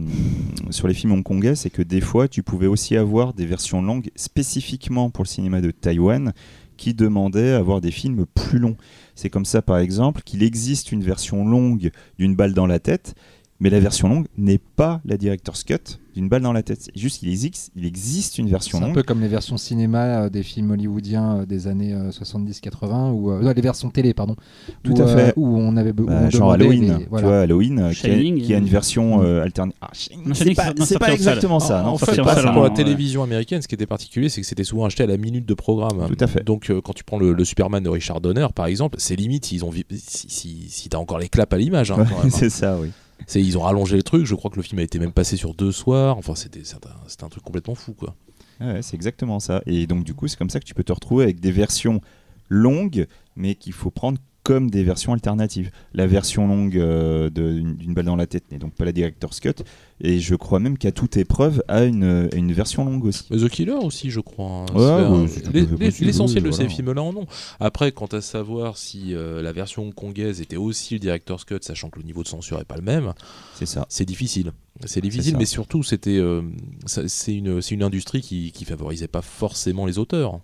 sur 0.70 0.86
les 0.86 0.94
films 0.94 1.12
hongkongais 1.12 1.54
c'est 1.54 1.70
que 1.70 1.82
des 1.82 2.00
fois 2.00 2.28
tu 2.28 2.42
pouvais 2.42 2.66
aussi 2.66 2.96
avoir 2.96 3.32
des 3.34 3.46
versions 3.46 3.82
longues 3.82 4.10
spécifiquement 4.14 5.10
pour 5.10 5.24
le 5.24 5.28
cinéma 5.28 5.60
de 5.60 5.70
Taïwan 5.70 6.32
qui 6.76 6.94
demandaient 6.94 7.52
à 7.52 7.58
avoir 7.58 7.80
des 7.80 7.90
films 7.90 8.26
plus 8.34 8.58
longs 8.58 8.76
c'est 9.14 9.30
comme 9.30 9.44
ça 9.44 9.62
par 9.62 9.78
exemple 9.78 10.22
qu'il 10.22 10.42
existe 10.42 10.92
une 10.92 11.02
version 11.02 11.44
longue 11.46 11.90
d'une 12.18 12.36
balle 12.36 12.54
dans 12.54 12.66
la 12.66 12.78
tête 12.78 13.14
mais 13.62 13.70
la 13.70 13.80
version 13.80 14.08
longue 14.08 14.26
n'est 14.36 14.58
pas 14.58 15.00
la 15.06 15.16
director's 15.16 15.62
cut 15.64 15.76
d'une 16.14 16.28
balle 16.28 16.42
dans 16.42 16.52
la 16.52 16.62
tête 16.62 16.82
c'est 16.82 16.98
juste 16.98 17.20
qu'il 17.20 17.30
existe 17.30 17.70
il 17.74 17.86
existe 17.86 18.36
une 18.36 18.48
version 18.48 18.76
C'est 18.78 18.84
un 18.84 18.86
longue 18.88 18.94
peu 18.96 19.02
comme 19.02 19.20
les 19.22 19.28
versions 19.28 19.56
cinéma 19.56 20.24
euh, 20.24 20.28
des 20.28 20.42
films 20.42 20.70
hollywoodiens 20.72 21.38
euh, 21.38 21.46
des 21.46 21.68
années 21.68 21.94
70-80 21.94 23.12
ou 23.12 23.30
euh, 23.30 23.40
non, 23.42 23.52
les 23.54 23.62
versions 23.62 23.90
télé 23.90 24.14
pardon. 24.14 24.36
Tout 24.82 24.92
où, 24.98 25.02
à 25.02 25.06
fait. 25.06 25.32
où 25.36 25.56
on 25.56 25.76
avait 25.76 25.90
où 25.98 26.04
Bah, 26.06 26.22
on 26.24 26.30
genre 26.30 26.52
Halloween, 26.52 26.82
les- 26.98 27.04
tu 27.04 27.08
voilà. 27.10 27.26
vois 27.28 27.40
Halloween 27.40 27.76
qui, 27.76 27.82
a, 27.82 27.92
Shining, 28.14 28.40
qui 28.42 28.54
a 28.54 28.58
une 28.58 28.66
version 28.66 29.22
euh, 29.22 29.42
alternative. 29.42 29.76
Ah, 29.84 29.88
c'est 30.34 30.98
pas, 30.98 31.06
pas 31.06 31.12
exactement 31.12 31.60
ça. 31.60 31.80
En, 31.82 31.84
non, 31.84 31.88
en 31.92 31.98
sorti 31.98 32.16
fait, 32.16 32.20
en 32.20 32.24
pour 32.52 32.62
la 32.62 32.68
ouais. 32.68 32.74
télévision 32.74 33.22
américaine, 33.22 33.62
ce 33.62 33.68
qui 33.68 33.74
était 33.74 33.86
particulier, 33.86 34.28
c'est 34.28 34.40
que 34.40 34.46
c'était 34.46 34.64
souvent 34.64 34.84
acheté 34.84 35.02
à 35.02 35.06
la 35.06 35.16
minute 35.16 35.46
de 35.46 35.54
programme. 35.54 36.06
Tout 36.08 36.16
à 36.24 36.26
fait. 36.26 36.44
Donc, 36.44 36.70
euh, 36.70 36.80
quand 36.80 36.92
tu 36.92 37.04
prends 37.04 37.18
le, 37.18 37.32
le 37.32 37.44
Superman 37.44 37.82
de 37.82 37.88
Richard 37.88 38.20
Donner, 38.20 38.46
par 38.54 38.66
exemple, 38.66 38.96
c'est 38.98 39.16
limite 39.16 39.44
s'ils 39.46 39.64
ont 39.64 39.70
vi- 39.70 39.84
si, 39.96 40.26
si, 40.28 40.66
si 40.68 40.88
t'as 40.88 40.98
encore 40.98 41.18
les 41.18 41.28
claps 41.28 41.52
à 41.54 41.58
l'image. 41.58 41.90
hein, 41.90 41.96
Ouais, 41.98 42.04
quand 42.08 42.18
même, 42.18 42.26
hein. 42.26 42.30
c'est 42.38 42.50
ça, 42.50 42.78
oui. 42.80 42.88
Ils 43.34 43.58
ont 43.58 43.62
rallongé 43.62 43.96
le 43.96 44.02
truc. 44.02 44.26
Je 44.26 44.34
crois 44.34 44.50
que 44.50 44.56
le 44.56 44.62
film 44.62 44.78
a 44.78 44.82
été 44.82 44.98
même 44.98 45.12
passé 45.12 45.36
sur 45.36 45.54
deux 45.54 45.72
soirs. 45.72 46.18
Enfin, 46.18 46.34
c'était 46.34 46.64
c'était 46.64 46.88
un, 46.88 47.08
c'était 47.08 47.24
un 47.24 47.28
truc 47.28 47.42
complètement 47.42 47.74
fou, 47.74 47.92
quoi. 47.94 48.14
Ouais, 48.60 48.82
c'est 48.82 48.94
exactement 48.94 49.40
ça. 49.40 49.62
Et 49.66 49.86
donc, 49.86 50.04
du 50.04 50.14
coup, 50.14 50.28
c'est 50.28 50.36
comme 50.36 50.50
ça 50.50 50.60
que 50.60 50.64
tu 50.64 50.74
peux 50.74 50.84
te 50.84 50.92
retrouver 50.92 51.24
avec 51.24 51.40
des 51.40 51.50
versions 51.50 52.00
longues, 52.48 53.06
mais 53.34 53.54
qu'il 53.54 53.72
faut 53.72 53.90
prendre 53.90 54.18
comme 54.42 54.70
des 54.70 54.82
versions 54.82 55.12
alternatives. 55.12 55.70
La 55.94 56.06
version 56.06 56.46
longue 56.48 56.76
euh, 56.76 57.30
d'une 57.30 57.94
balle 57.94 58.06
dans 58.06 58.16
la 58.16 58.26
tête 58.26 58.44
n'est 58.50 58.58
donc 58.58 58.74
pas 58.74 58.84
la 58.84 58.92
director's 58.92 59.38
cut. 59.40 59.54
Et 60.00 60.18
je 60.18 60.34
crois 60.34 60.58
même 60.58 60.78
qu'à 60.78 60.90
toute 60.90 61.16
épreuve 61.16 61.62
a 61.68 61.84
une, 61.84 62.28
a 62.32 62.34
une 62.34 62.52
version 62.52 62.84
longue 62.84 63.04
aussi. 63.04 63.24
The 63.28 63.48
Killer 63.48 63.72
aussi, 63.80 64.10
je 64.10 64.18
crois. 64.18 64.66
hein. 64.74 64.74
Ouais, 64.74 65.20
ouais, 65.52 65.90
L'essentiel 66.00 66.42
de 66.42 66.50
ces 66.50 66.68
films-là 66.68 67.02
en 67.02 67.14
ont. 67.14 67.26
Après, 67.60 67.92
quant 67.92 68.06
à 68.06 68.20
savoir 68.20 68.76
si 68.78 69.14
euh, 69.14 69.42
la 69.42 69.52
version 69.52 69.84
hongkongaise 69.84 70.40
était 70.40 70.56
aussi 70.56 70.94
le 70.94 71.00
director's 71.00 71.44
cut, 71.44 71.58
sachant 71.60 71.88
que 71.88 72.00
le 72.00 72.04
niveau 72.04 72.24
de 72.24 72.28
censure 72.28 72.58
est 72.60 72.64
pas 72.64 72.76
le 72.76 72.82
même, 72.82 73.12
C'est 73.54 73.66
ça. 73.66 73.86
c'est 73.88 74.04
difficile. 74.04 74.52
C'est 74.86 75.00
difficile, 75.02 75.36
mais 75.36 75.44
surtout, 75.44 75.84
c'était, 75.84 76.18
euh, 76.18 76.42
c'est 76.86 77.34
une, 77.36 77.60
c'est 77.62 77.74
une 77.76 77.82
industrie 77.84 78.22
qui, 78.22 78.50
qui 78.50 78.64
favorisait 78.64 79.06
pas 79.06 79.22
forcément 79.22 79.86
les 79.86 79.98
auteurs. 79.98 80.40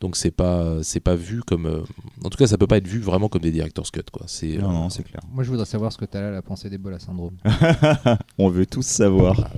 Donc 0.00 0.16
c'est 0.16 0.30
pas, 0.30 0.82
c'est 0.82 1.00
pas 1.00 1.14
vu 1.14 1.42
comme, 1.42 1.66
euh, 1.66 1.82
en 2.24 2.28
tout 2.28 2.36
cas, 2.36 2.46
ça 2.46 2.58
peut 2.58 2.66
pas 2.66 2.76
être 2.76 2.86
vu 2.86 3.00
vraiment 3.00 3.28
comme 3.28 3.42
des 3.42 3.52
director's 3.52 3.90
cut, 3.90 4.02
quoi. 4.12 4.24
C'est, 4.26 4.58
Non, 4.58 4.70
euh, 4.70 4.72
non, 4.72 4.90
c'est 4.90 5.02
clair. 5.02 5.20
Moi 5.32 5.44
je 5.44 5.50
voudrais 5.50 5.66
savoir 5.66 5.92
ce 5.92 5.98
que 5.98 6.04
tu 6.04 6.16
as 6.16 6.28
à 6.28 6.30
la 6.30 6.42
pensée 6.42 6.68
d'Ebola 6.68 6.98
syndrome. 6.98 7.36
On 8.38 8.48
veut 8.48 8.66
tous 8.66 8.84
savoir. 8.86 9.50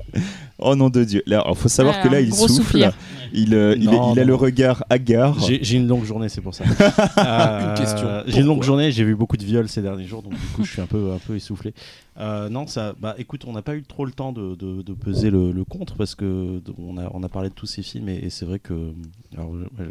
Oh 0.59 0.75
nom 0.75 0.89
de 0.91 1.05
Dieu. 1.05 1.23
Là, 1.27 1.45
il 1.49 1.55
faut 1.55 1.69
savoir 1.69 2.01
que 2.03 2.09
là, 2.09 2.21
il 2.21 2.33
souffle. 2.35 2.53
soupir. 2.65 2.93
Il, 3.33 3.55
euh, 3.55 3.75
il, 3.77 3.85
Non, 3.85 4.13
il 4.15 4.21
a 4.21 4.23
non. 4.23 4.29
le 4.29 4.35
regard 4.35 4.85
hagard. 4.89 5.39
J'ai 5.41 5.77
une 5.77 5.87
longue 5.87 6.05
journée, 6.05 6.29
c'est 6.29 6.41
pour 6.41 6.55
ça. 6.55 6.65
Euh, 7.19 7.75
question. 7.77 8.23
J'ai 8.27 8.41
une 8.41 8.47
longue 8.47 8.63
journée, 8.63 8.91
j'ai 8.93 9.05
vu 9.05 9.15
beaucoup 9.17 9.37
de 9.37 9.45
viols 9.45 9.69
ces 9.69 9.83
derniers 9.83 10.05
jours, 10.07 10.23
donc 10.23 10.33
du 10.33 10.47
coup 10.55 10.65
je 10.65 10.71
suis 10.73 10.81
un 10.81 10.87
peu, 10.87 11.13
un 11.13 11.19
peu 11.19 11.37
essoufflé. 11.37 11.75
Euh, 12.19 12.49
non, 12.49 12.67
ça, 12.67 12.95
bah 12.99 13.15
écoute, 13.19 13.45
on 13.47 13.53
n'a 13.53 13.63
pas 13.63 13.75
eu 13.75 13.83
trop 13.83 14.05
le 14.07 14.13
temps 14.13 14.33
de, 14.33 14.55
de- 14.55 14.83
de 14.83 14.93
peser 14.95 15.31
le, 15.31 15.51
le 15.53 15.65
contre 15.65 15.97
parce 15.97 16.15
que 16.15 16.63
on 16.79 16.97
a, 16.99 17.11
on 17.13 17.23
a 17.23 17.29
parlé 17.29 17.49
de 17.51 17.55
tous 17.55 17.67
ces 17.67 17.83
films 17.83 18.09
et, 18.09 18.17
et 18.17 18.31
c'est 18.31 18.47
vrai 18.47 18.59
que. 18.59 18.93
Alors, 19.37 19.53
je, 19.79 19.85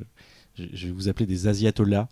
je- 0.74 0.88
vais 0.88 0.92
vous 0.94 1.08
appeler 1.10 1.26
des 1.26 1.48
asiatolas. 1.48 2.08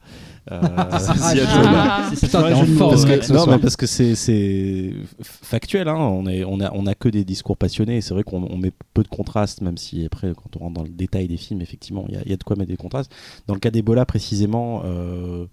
Euh, 0.52 0.62
Asiatolas. 0.92 2.12
Forme, 2.30 2.52
mots. 2.74 2.90
parce 2.90 3.06
que, 3.06 3.34
non, 3.34 3.46
mais 3.48 3.60
parce 3.60 3.76
que 3.76 3.86
c'est 3.86 4.16
c'est 4.16 4.94
factuel, 5.22 5.88
hein. 5.88 5.96
on, 5.98 6.28
est, 6.28 6.44
on, 6.44 6.60
a, 6.60 6.72
on 6.74 6.86
a 6.86 6.96
que 6.96 7.10
des 7.10 7.24
discours 7.26 7.58
passionnés 7.58 7.98
et 7.98 8.02
c'est 8.02 8.14
vrai 8.14 8.24
qu'on 8.24 8.44
on 8.44 8.58
met 8.58 8.72
peu 8.94 9.04
de 9.04 9.08
contrastes, 9.08 9.62
même 9.62 9.78
si 9.78 10.06
après, 10.06 10.34
quand 10.36 10.56
on 10.58 10.60
rentre 10.66 10.74
dans 10.76 10.84
le 10.84 10.90
détail 10.90 11.28
des 11.28 11.38
films, 11.38 11.62
effectivement, 11.62 12.06
il 12.10 12.16
y, 12.16 12.18
a- 12.18 12.22
il 12.26 12.30
y 12.32 12.34
a 12.34 12.38
de 12.38 12.44
quoi 12.44 12.56
mettre 12.56 12.70
des 12.72 12.78
contrastes. 12.78 13.12
Dans 13.48 13.54
le 13.54 13.60
cas 13.60 13.72
d'Ebola, 13.72 14.06
précisément. 14.06 14.82
euh, 14.86 15.46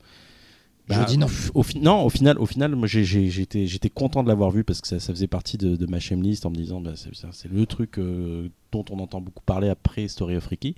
Je 0.88 1.04
dis 1.04 1.18
non. 1.18 1.28
Au, 1.54 1.62
fi- 1.62 1.78
non, 1.78 2.02
au 2.04 2.10
final, 2.10 2.36
au 2.40 2.46
final 2.46 2.74
moi 2.74 2.88
j'ai- 2.88 3.04
j'ai- 3.04 3.30
j'étais 3.30 3.68
j'étais 3.68 3.90
content 3.90 4.24
de 4.24 4.28
l'avoir 4.28 4.50
vu 4.50 4.64
parce 4.64 4.80
que 4.80 4.88
ça, 4.88 4.98
ça 4.98 5.12
faisait 5.12 5.28
partie 5.28 5.56
de, 5.56 5.76
de 5.76 5.86
ma 5.86 6.00
shame 6.00 6.20
list 6.20 6.46
en 6.46 6.50
me 6.50 6.56
disant 6.56 6.80
bah, 6.80 6.94
c'est 6.96 7.48
le 7.52 7.64
truc 7.66 7.98
euh, 7.98 8.48
dont 8.72 8.84
on 8.90 8.98
entend 8.98 9.20
beaucoup 9.20 9.44
parler 9.44 9.68
après 9.68 10.08
Story 10.08 10.34
of 10.36 10.46
Ricky. 10.48 10.74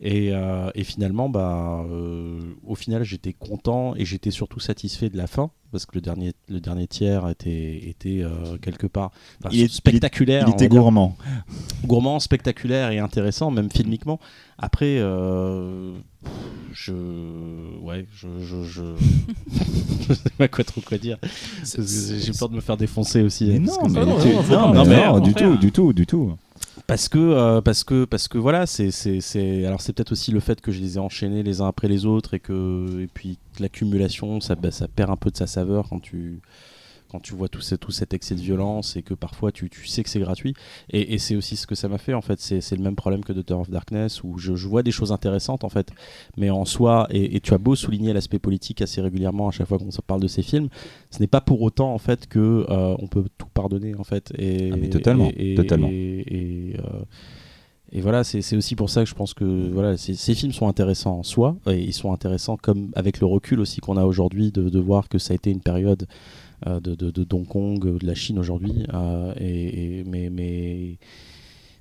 Et, 0.00 0.30
euh, 0.32 0.70
et 0.74 0.84
finalement, 0.84 1.28
bah, 1.28 1.84
euh, 1.90 2.40
au 2.66 2.74
final, 2.74 3.04
j'étais 3.04 3.32
content 3.32 3.94
et 3.96 4.04
j'étais 4.04 4.30
surtout 4.30 4.60
satisfait 4.60 5.08
de 5.08 5.16
la 5.16 5.26
fin 5.26 5.50
parce 5.72 5.86
que 5.86 5.92
le 5.96 6.00
dernier, 6.00 6.32
le 6.48 6.60
dernier 6.60 6.86
tiers 6.86 7.28
était, 7.28 7.88
était 7.88 8.20
euh, 8.22 8.56
quelque 8.62 8.86
part 8.86 9.10
enfin, 9.40 9.50
Il 9.52 9.62
est- 9.62 9.72
spectaculaire. 9.72 10.42
Il 10.46 10.50
va 10.50 10.54
était 10.54 10.68
dire 10.68 10.80
gourmand. 10.80 11.16
gourmand, 11.84 12.20
spectaculaire 12.20 12.90
et 12.90 12.98
intéressant, 12.98 13.50
même 13.50 13.70
filmiquement. 13.70 14.20
Après, 14.58 14.98
euh, 14.98 15.92
je, 16.72 16.92
ouais, 17.80 18.06
je, 18.14 18.28
je, 18.40 18.62
je, 18.64 18.82
je 20.08 20.14
sais 20.14 20.30
pas 20.38 20.48
quoi 20.48 20.64
trop 20.64 20.80
quoi 20.80 20.98
dire. 20.98 21.18
J'ai 21.64 22.32
peur 22.38 22.48
de 22.48 22.54
me 22.56 22.60
faire 22.60 22.76
défoncer 22.76 23.22
aussi. 23.22 23.46
Mais 23.46 23.58
non, 23.58 23.88
mais 23.88 24.00
non, 24.04 24.18
non, 24.18 24.74
non, 24.74 24.84
mais 24.84 25.06
Non, 25.06 25.18
du 25.20 25.34
tout, 25.34 25.56
du 25.56 25.72
tout, 25.72 25.92
du 25.92 26.06
tout. 26.06 26.34
Parce 26.86 27.08
que 27.08 27.18
euh, 27.18 27.60
parce 27.60 27.82
que 27.82 28.04
parce 28.04 28.28
que 28.28 28.36
voilà 28.36 28.66
c'est 28.66 28.90
c'est 28.90 29.64
alors 29.64 29.80
c'est 29.80 29.92
peut-être 29.92 30.12
aussi 30.12 30.32
le 30.32 30.40
fait 30.40 30.60
que 30.60 30.70
je 30.70 30.80
les 30.80 30.96
ai 30.96 30.98
enchaînés 31.00 31.42
les 31.42 31.60
uns 31.60 31.68
après 31.68 31.88
les 31.88 32.04
autres 32.04 32.34
et 32.34 32.40
que 32.40 33.00
et 33.00 33.06
puis 33.06 33.38
l'accumulation 33.58 34.40
ça 34.40 34.54
bah, 34.54 34.70
ça 34.70 34.86
perd 34.88 35.10
un 35.10 35.16
peu 35.16 35.30
de 35.30 35.36
sa 35.36 35.46
saveur 35.46 35.88
quand 35.88 36.00
tu 36.00 36.40
quand 37.14 37.20
tu 37.20 37.34
vois 37.34 37.48
tout, 37.48 37.60
ce- 37.60 37.76
tout 37.76 37.92
cet 37.92 38.12
excès 38.12 38.34
de 38.34 38.40
violence 38.40 38.96
et 38.96 39.02
que 39.02 39.14
parfois 39.14 39.52
tu, 39.52 39.70
tu 39.70 39.86
sais 39.86 40.02
que 40.02 40.10
c'est 40.10 40.18
gratuit. 40.18 40.54
Et, 40.90 41.14
et 41.14 41.18
c'est 41.18 41.36
aussi 41.36 41.54
ce 41.54 41.64
que 41.68 41.76
ça 41.76 41.86
m'a 41.88 41.98
fait 41.98 42.12
en 42.12 42.22
fait. 42.22 42.40
C'est 42.40 42.72
le 42.76 42.82
même 42.82 42.96
problème 42.96 43.22
que 43.24 43.32
Daughter 43.32 43.54
of 43.54 43.70
Darkness 43.70 44.24
où 44.24 44.36
je, 44.38 44.56
je 44.56 44.66
vois 44.66 44.82
des 44.82 44.90
choses 44.90 45.12
intéressantes 45.12 45.62
en 45.62 45.68
fait. 45.68 45.90
Mais 46.36 46.50
en 46.50 46.64
soi 46.64 47.06
et, 47.10 47.36
et 47.36 47.40
tu 47.40 47.54
as 47.54 47.58
beau 47.58 47.76
souligner 47.76 48.12
l'aspect 48.12 48.40
politique 48.40 48.82
assez 48.82 49.00
régulièrement 49.00 49.46
à 49.46 49.52
chaque 49.52 49.68
fois 49.68 49.78
qu'on 49.78 49.90
parle 50.04 50.20
de 50.22 50.26
ces 50.28 50.42
films 50.42 50.68
ce 51.10 51.20
n'est 51.20 51.28
pas 51.28 51.40
pour 51.40 51.62
autant 51.62 51.94
en 51.94 51.98
fait 51.98 52.26
que 52.26 52.66
euh, 52.68 52.96
on 52.98 53.06
peut 53.06 53.24
tout 53.38 53.46
pardonner 53.54 53.94
en 53.94 54.02
fait. 54.04 54.32
Et 54.36 54.70
Ah, 54.72 54.76
mais 54.76 54.88
totalement, 54.90 55.30
et, 55.36 55.54
totalement. 55.54 55.88
et- 55.90 56.74
euh, 56.80 57.04
et 57.92 58.00
voilà, 58.00 58.24
c'est 58.24 58.56
aussi 58.56 58.74
pour 58.74 58.90
ça 58.90 59.04
que 59.04 59.08
je 59.08 59.14
pense 59.14 59.34
que 59.34 59.44
voilà, 59.72 59.96
ces, 59.96 60.34
films 60.34 60.50
sont 60.52 60.66
intéressants 60.66 61.18
en 61.18 61.22
soi, 61.22 61.56
et 61.68 61.80
ils 61.80 61.92
sont 61.92 62.12
intéressants 62.12 62.56
comme 62.56 62.90
avec 62.96 63.20
le 63.20 63.26
recul 63.26 63.60
aussi 63.60 63.80
qu'on 63.80 63.96
a 63.96 64.04
aujourd'hui 64.04 64.50
de, 64.50 64.68
de 64.68 64.78
voir 64.80 65.08
que 65.08 65.18
ça 65.18 65.32
a 65.32 65.36
été 65.36 65.50
une 65.52 65.60
période 65.60 66.08
de, 66.66 66.94
de, 66.94 67.10
de 67.10 67.26
Hong 67.34 67.46
Kong, 67.46 67.86
euh, 67.86 67.98
de 67.98 68.06
la 68.06 68.14
Chine 68.14 68.38
aujourd'hui, 68.38 68.86
euh, 68.92 69.32
et, 69.38 69.98
et- 70.00 70.04
mais 70.04 70.30
mais 70.30 70.96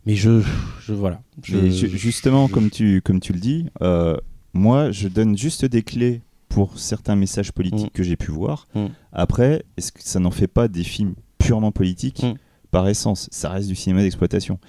mais 0.05 0.15
je, 0.15 0.41
je 0.85 0.93
voilà. 0.93 1.21
Je- 1.43 1.57
Mais 1.57 1.71
ju- 1.71 1.87
je- 1.89 1.97
justement, 1.97 2.47
comme 2.49 2.69
tu, 2.69 3.01
comme 3.01 3.19
tu 3.21 3.31
le 3.33 3.39
dis, 3.39 3.65
euh, 3.81 4.17
moi, 4.53 4.91
je 4.91 5.07
donne 5.07 5.37
juste 5.37 5.63
des 5.65 5.81
clés 5.83 6.21
pour 6.49 6.77
certains 6.77 7.15
messages 7.15 7.51
politiques 7.53 7.87
Mm. 7.87 7.97
que 7.97 8.03
j'ai 8.03 8.15
pu 8.17 8.29
voir. 8.31 8.67
Mm. 8.75 8.87
Après, 9.13 9.63
est-ce 9.77 9.91
que 9.91 10.03
ça 10.03 10.19
n'en 10.19 10.29
fait 10.31 10.47
pas 10.47 10.67
des 10.67 10.83
films 10.83 11.15
purement 11.37 11.71
politiques 11.71 12.23
Mm. 12.23 12.33
par 12.69 12.87
essence? 12.89 13.27
Ça 13.31 13.49
reste 13.49 13.69
du 13.69 13.75
cinéma 13.75 14.01
d'exploitation. 14.01 14.59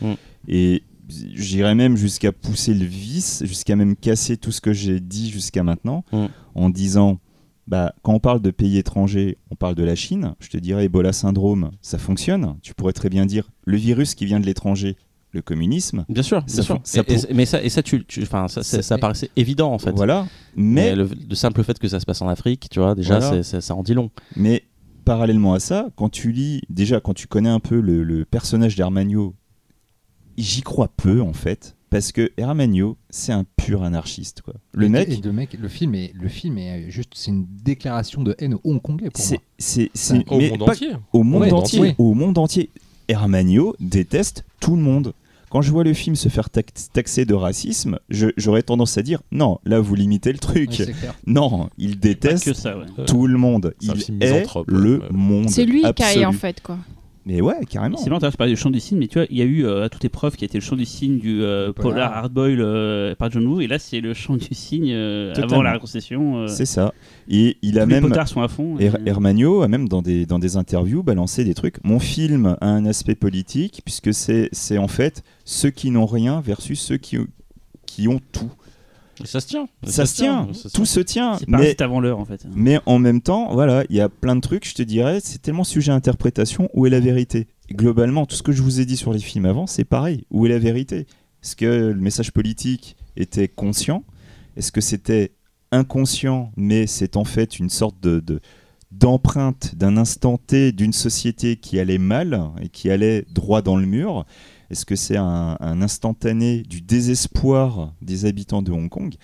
Et 0.49 0.83
j'irais 1.09 1.75
même 1.75 1.97
jusqu'à 1.97 2.33
pousser 2.33 2.73
le 2.73 2.87
vice, 2.87 3.43
jusqu'à 3.45 3.77
même 3.77 3.97
casser 3.97 4.37
tout 4.37 4.53
ce 4.53 4.61
que 4.61 4.73
j'ai 4.73 5.01
dit 5.01 5.31
jusqu'à 5.31 5.63
maintenant, 5.65 6.05
en 6.55 6.71
disant, 6.71 7.19
bah, 7.67 7.95
quand 8.03 8.13
on 8.15 8.21
parle 8.21 8.41
de 8.43 8.51
pays 8.51 8.77
étrangers, 8.79 9.39
on 9.51 9.55
parle 9.55 9.75
de 9.75 9.85
la 9.85 9.95
Chine. 9.95 10.35
Je 10.41 10.49
te 10.49 10.57
dirais 10.59 10.85
Ebola 10.85 11.13
syndrome, 11.13 11.71
ça 11.81 11.99
fonctionne. 11.99 12.57
Tu 12.63 12.75
pourrais 12.75 12.93
très 12.93 13.09
bien 13.09 13.27
dire 13.27 13.51
le 13.65 13.77
virus 13.77 14.15
qui 14.15 14.27
vient 14.27 14.41
de 14.41 14.47
l'étranger, 14.47 14.97
le 15.31 15.43
communisme. 15.43 16.05
Bien 16.09 16.23
sûr, 16.23 16.43
Ça 16.47 16.55
bien 16.57 16.63
sûr. 16.63 16.81
ça 16.85 17.03
Et- 17.09 17.35
mais 17.35 17.47
ça, 17.47 17.63
et 17.63 17.69
ça, 17.69 17.83
tu, 17.83 18.05
tu- 18.05 18.25
ça, 18.27 18.99
paraissait 18.99 19.31
évident 19.37 19.73
en 19.73 19.79
fait. 19.79 19.93
Voilà. 19.93 20.27
Mais 20.57 20.91
Mais, 20.91 20.95
le, 20.97 21.09
le 21.29 21.35
simple 21.35 21.65
fait 21.65 21.79
que 21.79 21.89
ça 21.89 21.99
se 22.01 22.07
passe 22.07 22.21
en 22.23 22.29
Afrique, 22.29 22.69
tu 22.71 22.79
vois, 22.81 22.95
déjà, 22.95 23.19
Voilà. 23.19 23.43
ça 23.43 23.75
en 23.75 23.83
dit 23.83 23.95
long. 23.95 24.11
mais 24.37 24.63
parallèlement 25.05 25.53
à 25.55 25.61
ça, 25.61 25.89
quand 25.97 26.09
tu 26.09 26.33
lis, 26.33 26.63
déjà 26.71 27.01
quand 27.01 27.13
tu 27.15 27.27
connais 27.27 27.49
un 27.51 27.61
peu 27.61 27.81
le, 27.81 28.05
le 28.05 28.25
personnage 28.25 28.75
d'Hermanio, 28.77 29.35
j'y 30.37 30.63
crois 30.63 30.89
peu 30.89 31.21
en 31.21 31.33
fait. 31.33 31.77
Parce 31.95 32.11
que 32.11 32.33
Hermanio, 32.37 32.97
c'est 33.09 33.31
un 33.31 33.45
pur 33.57 33.85
anarchiste. 33.85 34.43
Quoi. 34.43 34.55
Le 34.73 34.87
Et- 34.87 34.89
mec, 34.89 35.09
et 35.11 35.17
le 35.23 35.33
mec, 35.33 35.53
le 35.57 35.69
film 35.69 35.95
est, 35.95 36.11
le 36.13 36.27
film 36.29 36.59
est 36.59 36.91
juste, 36.91 37.11
c'est 37.15 37.31
une 37.31 37.47
déclaration 37.49 38.25
de 38.25 38.35
haine 38.41 38.57
hongkongais 38.65 39.11
pour 39.11 39.23
c'est, 39.23 39.35
moi. 39.37 39.43
c'est, 39.59 39.91
c'est- 39.95 40.29
Au 40.29 40.39
mais 40.39 40.51
monde 40.51 40.59
pas- 40.67 40.73
entier. 40.73 40.91
au 41.13 41.23
monde 41.23 41.43
Ouais, 41.43 41.53
entier. 41.53 41.81
oui. 41.81 41.95
Au 41.99 42.15
monde 42.15 42.37
entier. 42.39 42.71
Hermanio 43.07 43.77
déteste 43.79 44.45
tout 44.59 44.75
le 44.75 44.83
monde. 44.83 45.13
Quand 45.51 45.63
je 45.63 45.71
vois 45.71 45.85
le 45.85 45.95
film 45.95 46.17
se 46.17 46.29
faire 46.29 46.51
tax- 46.51 46.91
taxer 46.93 47.27
de 47.27 47.35
racisme, 47.35 48.01
je- 48.09 48.27
j'aurais 48.37 48.63
tendance 48.65 48.99
à 48.99 49.03
dire 49.03 49.23
non, 49.31 49.61
là 49.65 49.79
vous 49.79 49.95
limitez 49.95 50.33
le 50.33 50.39
truc. 50.41 50.71
Ouais, 50.81 50.93
non, 51.29 51.69
il 51.79 52.01
déteste 52.01 52.47
que 52.47 52.55
ça, 52.55 52.77
ouais. 52.77 52.87
tout 53.07 53.29
le 53.29 53.39
monde. 53.39 53.73
Il 53.81 53.93
est 53.93 54.09
misanthrope, 54.11 54.67
le 54.69 54.99
ouais. 54.99 55.07
monde. 55.13 55.49
C'est 55.49 55.65
lui 55.65 55.85
qui 55.95 56.25
en 56.27 56.33
fait, 56.33 56.61
quoi. 56.61 56.79
Mais 57.27 57.41
ouais, 57.41 57.55
carrément. 57.69 57.97
C'est 57.97 58.11
marrant, 58.11 58.21
tu 58.31 58.37
parlais 58.37 58.53
du 58.53 58.59
chant 58.61 58.71
du 58.71 58.81
cygne, 58.81 58.99
mais 58.99 59.07
tu 59.09 59.19
vois, 59.19 59.27
il 59.31 59.39
y 59.39 59.41
a 59.43 59.47
eu 59.47 59.65
euh, 59.65 59.85
à 59.85 59.89
toute 59.89 60.05
épreuve 60.05 60.37
qui 60.37 60.45
a 60.45 60.47
été 60.47 60.59
le 60.59 60.63
chant 60.63 60.77
du 60.77 60.85
cygne 60.85 61.19
du 61.19 61.43
euh, 61.43 61.73
Polar. 61.73 62.13
Hardboil 62.13 62.61
euh, 62.61 63.15
par 63.15 63.31
John 63.31 63.47
Woo, 63.47 63.61
et 63.63 63.67
là 63.67 63.79
c'est 63.79 64.01
le 64.03 64.13
chant 64.13 64.37
du 64.37 64.53
cygne 64.55 64.93
euh, 64.93 65.33
avant 65.37 65.63
la 65.63 65.73
réconcession. 65.73 66.47
C'est 66.49 66.67
ça. 66.67 66.93
Et 67.29 67.57
il 67.63 67.79
a 67.79 67.85
tous 67.85 67.89
les 67.89 67.95
même 67.95 68.09
potards 68.09 68.29
sont 68.29 68.43
à 68.43 68.49
fond. 68.49 68.77
et- 68.79 68.85
Her- 68.87 68.99
Hermanio 69.07 69.63
a 69.63 69.69
même 69.69 69.89
dans 69.89 70.03
des, 70.03 70.27
dans 70.27 70.39
des 70.39 70.57
interviews 70.59 71.03
balancé 71.03 71.45
des 71.45 71.55
trucs. 71.55 71.83
Mon 71.83 71.99
film 71.99 72.57
a 72.61 72.67
un 72.69 72.85
aspect 72.85 73.15
politique 73.15 73.81
puisque 73.85 74.13
c'est 74.13 74.51
c'est 74.53 74.77
en 74.77 74.89
fait 74.89 75.23
ceux 75.47 75.71
qui 75.71 75.91
n'ont 75.91 76.07
rien 76.07 76.43
versus 76.43 76.79
ceux 76.79 76.99
qui, 76.99 77.17
qui 77.87 78.07
ont 78.09 78.21
tout. 78.33 78.51
Et 79.23 79.27
ça 79.27 79.41
se 79.41 79.47
tient. 79.47 79.69
Ça, 79.85 80.07
se 80.07 80.15
tient, 80.17 80.49
ça 80.53 80.71
tout 80.71 80.85
se 80.87 81.01
tient. 81.01 81.37
C'est 81.39 81.49
Mais, 81.49 81.81
avant 81.83 82.01
l'heure 82.01 82.19
en 82.19 82.25
fait. 82.25 82.47
mais 82.55 82.79
en 82.87 82.99
même 82.99 83.21
temps, 83.21 83.53
voilà, 83.53 83.85
il 83.91 83.97
y 83.97 84.01
a 84.01 84.09
plein 84.09 84.37
de 84.37 84.41
trucs, 84.41 84.67
je 84.69 84.75
te 84.75 84.83
dirais, 84.83 85.21
c'est 85.23 85.41
tellement 85.43 85.65
sujet 85.65 85.93
à 85.93 85.95
interprétation. 85.95 86.69
Où 86.75 86.87
est 86.87 86.91
la 86.91 87.01
vérité? 87.01 87.47
Globalement, 87.73 88.27
tout 88.27 88.37
ce 88.37 88.43
que 88.43 88.53
je 88.53 88.63
vous 88.63 88.81
ai 88.81 88.85
dit 88.85 88.97
sur 88.97 89.13
les 89.13 89.19
films 89.21 89.47
avant, 89.47 89.67
c'est 89.67 89.85
pareil. 89.85 90.27
Où 90.31 90.47
est 90.47 90.51
la 90.51 90.59
vérité? 90.59 91.07
Est-ce 91.43 91.57
que 91.57 91.65
le 91.67 92.01
message 92.01 92.33
politique 92.33 92.97
était 93.17 93.49
conscient? 93.49 94.03
Est-ce 94.57 94.71
que 94.73 94.81
c'était 94.81 95.33
inconscient, 95.73 96.53
mais 96.57 96.87
c'est 96.87 97.17
en 97.17 97.25
fait 97.25 97.59
une 97.59 97.71
sorte 97.71 98.01
de, 98.01 98.21
de- 98.21 98.41
d'empreinte 98.93 99.75
d'un 99.75 99.97
instant 99.97 100.39
T 100.39 100.73
d'une 100.73 100.93
société 100.93 101.57
qui 101.57 101.81
allait 101.81 101.99
mal 101.99 102.41
et 102.63 102.69
qui 102.69 102.91
allait 102.91 103.25
droit 103.33 103.61
dans 103.63 103.77
le 103.77 103.87
mur? 103.87 104.25
Est-ce 104.71 104.85
que 104.87 104.97
c'est 104.97 105.17
un, 105.17 105.57
un 105.61 105.83
instantané 105.83 106.63
du 106.63 106.81
désespoir 106.81 107.93
des 108.03 108.25
habitants 108.27 108.63
de 108.63 108.73
Hong 108.73 108.89
Kong? 108.89 109.15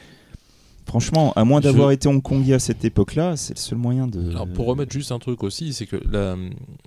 Franchement, 0.87 1.33
à 1.37 1.45
moins 1.45 1.61
Je- 1.61 1.65
d'avoir 1.69 1.93
été 1.93 2.09
hongkongais 2.09 2.55
à 2.55 2.59
cette 2.59 2.85
époque-là, 2.85 3.37
c'est 3.37 3.55
le 3.55 3.61
seul 3.61 3.79
moyen 3.79 4.09
de. 4.09 4.31
Alors 4.31 4.49
pour 4.49 4.67
remettre 4.67 4.93
juste 4.93 5.13
un 5.13 5.19
truc 5.21 5.45
aussi, 5.45 5.73
c'est 5.73 5.87
que 5.87 5.97
la, 6.11 6.37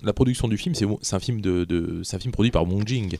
la 0.01 0.11
production 0.13 0.47
du 0.49 0.57
film, 0.57 0.75
c'est 0.75 1.13
un 1.15 1.19
film 1.19 1.39
de, 1.39 2.01
un 2.11 2.19
film 2.19 2.31
produit 2.33 2.51
par 2.51 2.67
Wong 2.67 2.85
Jing, 2.85 3.17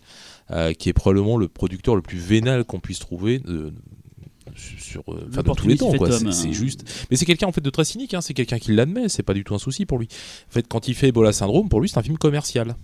euh, 0.52 0.74
qui 0.74 0.90
est 0.90 0.94
probablement 0.94 1.38
le 1.38 1.48
producteur 1.48 1.96
le 1.96 2.02
plus 2.02 2.18
vénal 2.18 2.66
qu'on 2.66 2.80
puisse 2.82 3.00
trouver. 3.00 3.40
de- 3.40 3.74
sur 4.78 5.02
euh, 5.08 5.26
enfin, 5.30 5.42
dans 5.42 5.56
tous 5.56 5.68
les 5.68 5.78
temps 5.78 5.92
quoi 5.94 6.12
homme, 6.12 6.32
c'est 6.32 6.50
hein. 6.50 6.52
juste 6.52 6.84
mais 7.10 7.16
c'est 7.18 7.26
quelqu'un 7.26 7.48
en 7.48 7.52
fait 7.52 7.62
de 7.62 7.70
très 7.72 7.86
cynique 7.86 8.14
hein. 8.14 8.22
c'est 8.22 8.36
quelqu'un 8.36 8.60
qui 8.60 8.72
l'admet 8.74 9.10
c'est 9.10 9.24
pas 9.24 9.34
du 9.34 9.44
tout 9.44 9.56
un 9.56 9.58
souci 9.58 9.88
pour 9.88 9.98
lui 9.98 10.08
en 10.48 10.52
fait 10.52 10.68
quand 10.68 10.88
il 10.88 10.94
fait 10.94 11.08
Ebola 11.08 11.32
syndrome 11.34 11.70
pour 11.70 11.82
lui 11.82 11.90
c'est 11.90 11.98
un 11.98 12.04
film 12.04 12.18
commercial 12.20 12.76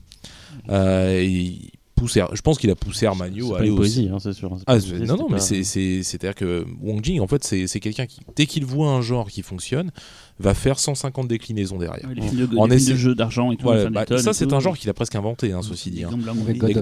Euh, 0.69 1.19
et 1.21 1.59
je 2.07 2.41
pense 2.41 2.57
qu'il 2.57 2.69
a 2.69 2.75
poussé 2.75 3.05
Hermanio 3.05 3.55
à 3.55 3.59
aller 3.59 3.75
poésie, 3.75 4.09
hein, 4.11 4.17
c'est 4.19 4.33
sûr. 4.33 4.49
Pas 4.49 4.55
ah, 4.67 4.73
poésie, 4.77 4.93
non, 5.05 5.17
non, 5.17 5.27
mais 5.29 5.39
c'est- 5.39 5.63
c'est- 5.63 6.03
c'est-à-dire 6.03 6.35
que 6.35 6.65
Wong 6.81 7.03
Jing, 7.03 7.19
en 7.19 7.27
fait, 7.27 7.43
c'est 7.43 7.67
c'est 7.67 7.79
quelqu'un 7.79 8.05
qui, 8.05 8.21
dès 8.35 8.45
qu'il 8.45 8.65
voit 8.65 8.89
un 8.89 9.01
genre 9.01 9.29
qui 9.29 9.41
fonctionne, 9.41 9.91
va 10.39 10.53
faire 10.53 10.79
150 10.79 11.27
déclinaisons 11.27 11.77
derrière. 11.77 12.07
Ouais, 12.07 12.15
les 12.15 12.21
films 12.21 12.47
de, 12.47 12.57
En 12.57 12.67
les 12.67 12.77
films 12.79 12.91
de 12.93 12.95
jeux 12.97 13.15
d'argent 13.15 13.51
et 13.51 13.55
tout. 13.57 13.63
Voilà, 13.63 13.89
bah, 13.89 14.05
ça, 14.17 14.33
c'est 14.33 14.51
un 14.53 14.59
genre 14.59 14.77
qu'il 14.77 14.89
a 14.89 14.93
presque 14.93 15.15
inventé, 15.15 15.51
hein, 15.51 15.59
ceci 15.61 15.91
dit. 15.91 16.03
hein. 16.03 16.09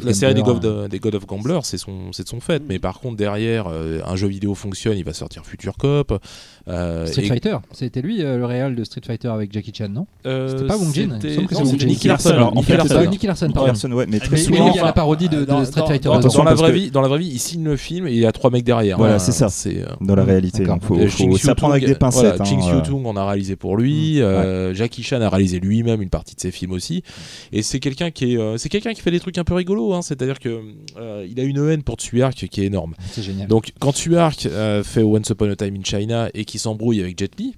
La, 0.03 0.13
série 0.13 0.33
des 0.33 0.41
God, 0.43 0.63
of- 0.65 0.89
des 0.89 0.99
God 0.99 1.15
of 1.15 1.25
Gambler, 1.25 1.59
c'est 1.63 1.77
son, 1.77 2.11
c'est 2.11 2.23
de 2.23 2.29
son 2.29 2.39
fait. 2.39 2.61
Mais 2.67 2.79
par 2.79 2.99
contre, 2.99 3.17
derrière, 3.17 3.67
euh, 3.67 3.99
un 4.05 4.15
jeu 4.15 4.27
vidéo 4.27 4.53
fonctionne, 4.55 4.97
il 4.97 5.03
va 5.03 5.13
sortir 5.13 5.45
Future 5.45 5.75
Cop. 5.77 6.19
euh, 6.67 7.05
Street 7.05 7.23
et- 7.23 7.27
Fighter, 7.27 7.57
c'était 7.71 8.01
lui 8.01 8.21
euh, 8.21 8.37
le 8.37 8.45
réal 8.45 8.75
de 8.75 8.83
Street 8.83 9.01
Fighter 9.05 9.29
avec 9.29 9.51
Jackie 9.53 9.71
Chan, 9.73 9.87
non? 9.89 10.05
Euh, 10.25 10.49
C'était 10.49 10.67
pas 10.67 10.77
Wong 10.77 10.93
Jin, 10.93 11.17
c'était-. 11.21 11.37
Nicky 11.85 12.07
Larson. 12.09 12.51
Nicky 12.53 12.63
fait, 12.71 12.77
Larson. 12.77 13.09
Nicky 13.09 13.27
Larson, 13.27 13.51
pardon. 13.51 13.95
Ouais, 13.95 14.05
mais 14.07 14.19
très 14.19 14.37
souvent. 14.37 14.69
il 14.71 14.75
y 14.75 14.79
a 14.79 14.85
la 14.85 14.93
parodie 14.93 15.29
de, 15.29 15.45
Street 15.65 15.83
Fighter. 15.87 16.09
dans- 16.09 16.43
la 16.43 16.53
vraie 16.53 16.71
vie, 16.71 16.91
dans 16.91 17.01
la 17.01 17.07
vraie 17.07 17.19
vie, 17.19 17.29
il 17.29 17.39
signe 17.39 17.63
le 17.63 17.75
film 17.77 18.07
et 18.07 18.11
il 18.13 18.19
y 18.19 18.25
a 18.25 18.31
trois 18.31 18.49
mecs 18.51 18.63
derrière. 18.63 18.97
Voilà, 18.97 19.15
hein. 19.15 19.19
c'est 19.19 19.31
ça. 19.31 19.49
C'est, 19.49 19.83
Dans 20.01 20.15
la 20.15 20.23
réalité, 20.23 20.63
il 20.63 20.85
faut, 20.85 20.97
Euh, 20.97 21.07
faut 21.07 21.37
s'apprendre 21.37 21.73
avec 21.73 21.85
des 21.85 21.95
pincettes. 21.95 22.39
hein, 22.39 22.43
Ching 22.45 22.59
euh. 22.59 22.81
Xiu-Tung 22.81 23.05
en 23.05 23.15
a 23.15 23.25
réalisé 23.25 23.46
pour 23.55 23.77
lui. 23.77 24.21
euh, 24.21 24.73
Jackie 24.73 25.03
Chan 25.03 25.21
a 25.21 25.29
réalisé 25.29 25.59
lui-même 25.59 26.01
une 26.01 26.09
partie 26.09 26.35
de 26.35 26.41
ses 26.41 26.51
films 26.51 26.71
aussi. 26.73 27.03
Et 27.51 27.61
c'est 27.61 27.79
quelqu'un 27.79 28.11
qui 28.11 28.33
est, 28.33 28.37
euh, 28.37 28.57
c'est 28.57 28.69
quelqu'un 28.69 28.93
qui 28.93 29.01
fait 29.01 29.11
des 29.11 29.19
trucs 29.19 29.37
un 29.37 29.43
peu 29.43 29.53
rigolos. 29.53 29.93
hein. 29.93 30.01
C'est-à-dire 30.01 30.39
que 30.39 30.61
euh, 30.97 31.25
il 31.29 31.39
a 31.39 31.43
une 31.43 31.57
haine 31.69 31.83
pour 31.83 31.95
Tsuark 31.95 32.35
qui 32.49 32.61
est 32.61 32.65
énorme. 32.65 32.93
C'est 33.11 33.23
génial. 33.23 33.47
Donc 33.47 33.71
quand 33.79 33.91
Tsuark 33.95 34.45
euh, 34.47 34.83
fait 34.83 35.03
Once 35.03 35.29
Upon 35.29 35.49
a 35.51 35.55
Time 35.55 35.75
in 35.75 35.83
China 35.83 36.29
et 36.33 36.45
qui 36.45 36.59
s'embrouille 36.59 37.01
avec 37.01 37.17
Jet 37.17 37.31
Li. 37.39 37.55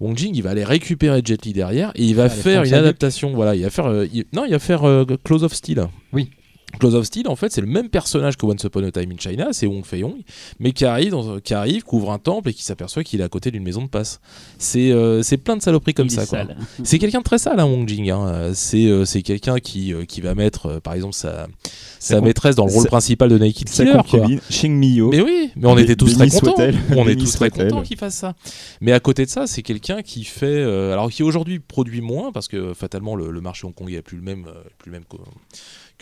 Wong 0.00 0.16
Jing, 0.18 0.34
il 0.34 0.42
va 0.42 0.50
aller 0.50 0.64
récupérer 0.64 1.20
Jet 1.24 1.44
Li 1.44 1.52
derrière 1.52 1.92
et 1.94 2.02
il 2.04 2.16
va 2.16 2.28
Faire 2.28 2.62
une 2.64 2.74
adaptation. 2.74 3.32
Voilà, 3.34 3.54
il 3.54 3.62
va 3.62 3.70
faire, 3.70 3.86
euh, 3.86 4.06
il- 4.12 4.24
non, 4.32 4.44
il 4.44 4.50
va 4.50 4.58
faire 4.58 4.82
euh, 4.84 5.04
Close 5.22 5.44
of 5.44 5.52
Steel. 5.54 5.86
Oui. 6.12 6.30
Close 6.78 6.94
of 6.94 7.04
Steel, 7.04 7.28
en 7.28 7.36
fait, 7.36 7.52
c'est 7.52 7.60
le 7.60 7.66
même 7.66 7.88
personnage 7.88 8.36
que 8.36 8.44
Once 8.46 8.62
Upon 8.64 8.82
a 8.84 8.90
Time 8.90 9.12
in 9.12 9.16
China, 9.18 9.48
c'est 9.52 9.66
Wong 9.66 9.84
Fei-Hong, 9.84 10.20
mais 10.58 10.72
qui 10.72 10.84
arrive, 10.84 11.10
dans- 11.12 11.38
qui 11.40 11.54
arrive, 11.54 11.84
couvre 11.84 12.10
un 12.12 12.18
temple 12.18 12.48
et 12.48 12.54
qui 12.54 12.64
s'aperçoit 12.64 13.04
qu'il 13.04 13.20
est 13.20 13.24
à 13.24 13.28
côté 13.28 13.50
d'une 13.50 13.62
maison 13.62 13.82
de 13.82 13.88
passe. 13.88 14.20
C'est 14.58 14.90
euh, 14.90 15.22
c'est 15.22 15.36
plein 15.36 15.56
de 15.56 15.62
saloperies 15.62 15.94
comme 15.94 16.06
Il 16.06 16.10
ça. 16.12 16.24
C'est 16.84 16.98
quelqu'un 16.98 17.18
de 17.18 17.24
très 17.24 17.38
sale, 17.38 17.60
hein, 17.60 17.66
Wong 17.66 17.88
Jing. 17.88 18.10
hein. 18.10 18.26
Euh, 18.26 18.52
C'est 18.54 18.86
euh, 18.86 19.04
c'est 19.04 19.22
quelqu'un 19.22 19.58
qui, 19.58 19.92
euh, 19.94 20.04
qui 20.04 20.20
va 20.20 20.34
mettre, 20.34 20.66
euh, 20.66 20.80
par 20.80 20.94
exemple, 20.94 21.14
sa, 21.14 21.46
sa 22.00 22.18
con- 22.18 22.24
maître 22.24 22.50
dans 22.54 22.66
le 22.66 22.72
rôle 22.72 22.86
principal 22.86 23.28
de 23.28 23.38
Naked 23.38 23.68
Sa 23.68 23.84
Killer. 23.84 23.98
quoi. 24.10 24.26
Shing 24.50 24.72
Mio. 24.76 25.10
Mais 25.10 25.20
oui, 25.20 25.50
mais 25.56 25.68
on 25.68 25.78
était 25.78 25.94
tous 25.96 26.14
très 26.16 26.28
contents. 26.28 26.56
On 26.96 27.06
est 27.08 27.16
tous 27.16 27.32
très 27.32 27.50
contents 27.50 27.82
qu'il 27.82 27.96
fasse 27.98 28.14
ça. 28.16 28.34
Mais 28.80 28.92
à 28.92 29.00
côté 29.00 29.24
de 29.24 29.30
ça, 29.30 29.46
c'est 29.46 29.62
quelqu'un 29.62 30.02
qui 30.02 30.24
fait, 30.24 30.46
euh, 30.46 30.92
alors 30.92 31.10
qui 31.10 31.22
aujourd'hui 31.22 31.58
produit 31.60 32.00
moins 32.00 32.32
parce 32.32 32.48
que 32.48 32.74
fatalement 32.74 33.14
le, 33.14 33.30
le 33.30 33.40
marché 33.40 33.66
hongkongais 33.66 33.96
est 33.98 34.02
plus 34.02 34.16
le 34.16 34.22
même, 34.24 34.46
plus 34.78 34.90
le 34.90 34.92
même 34.98 35.04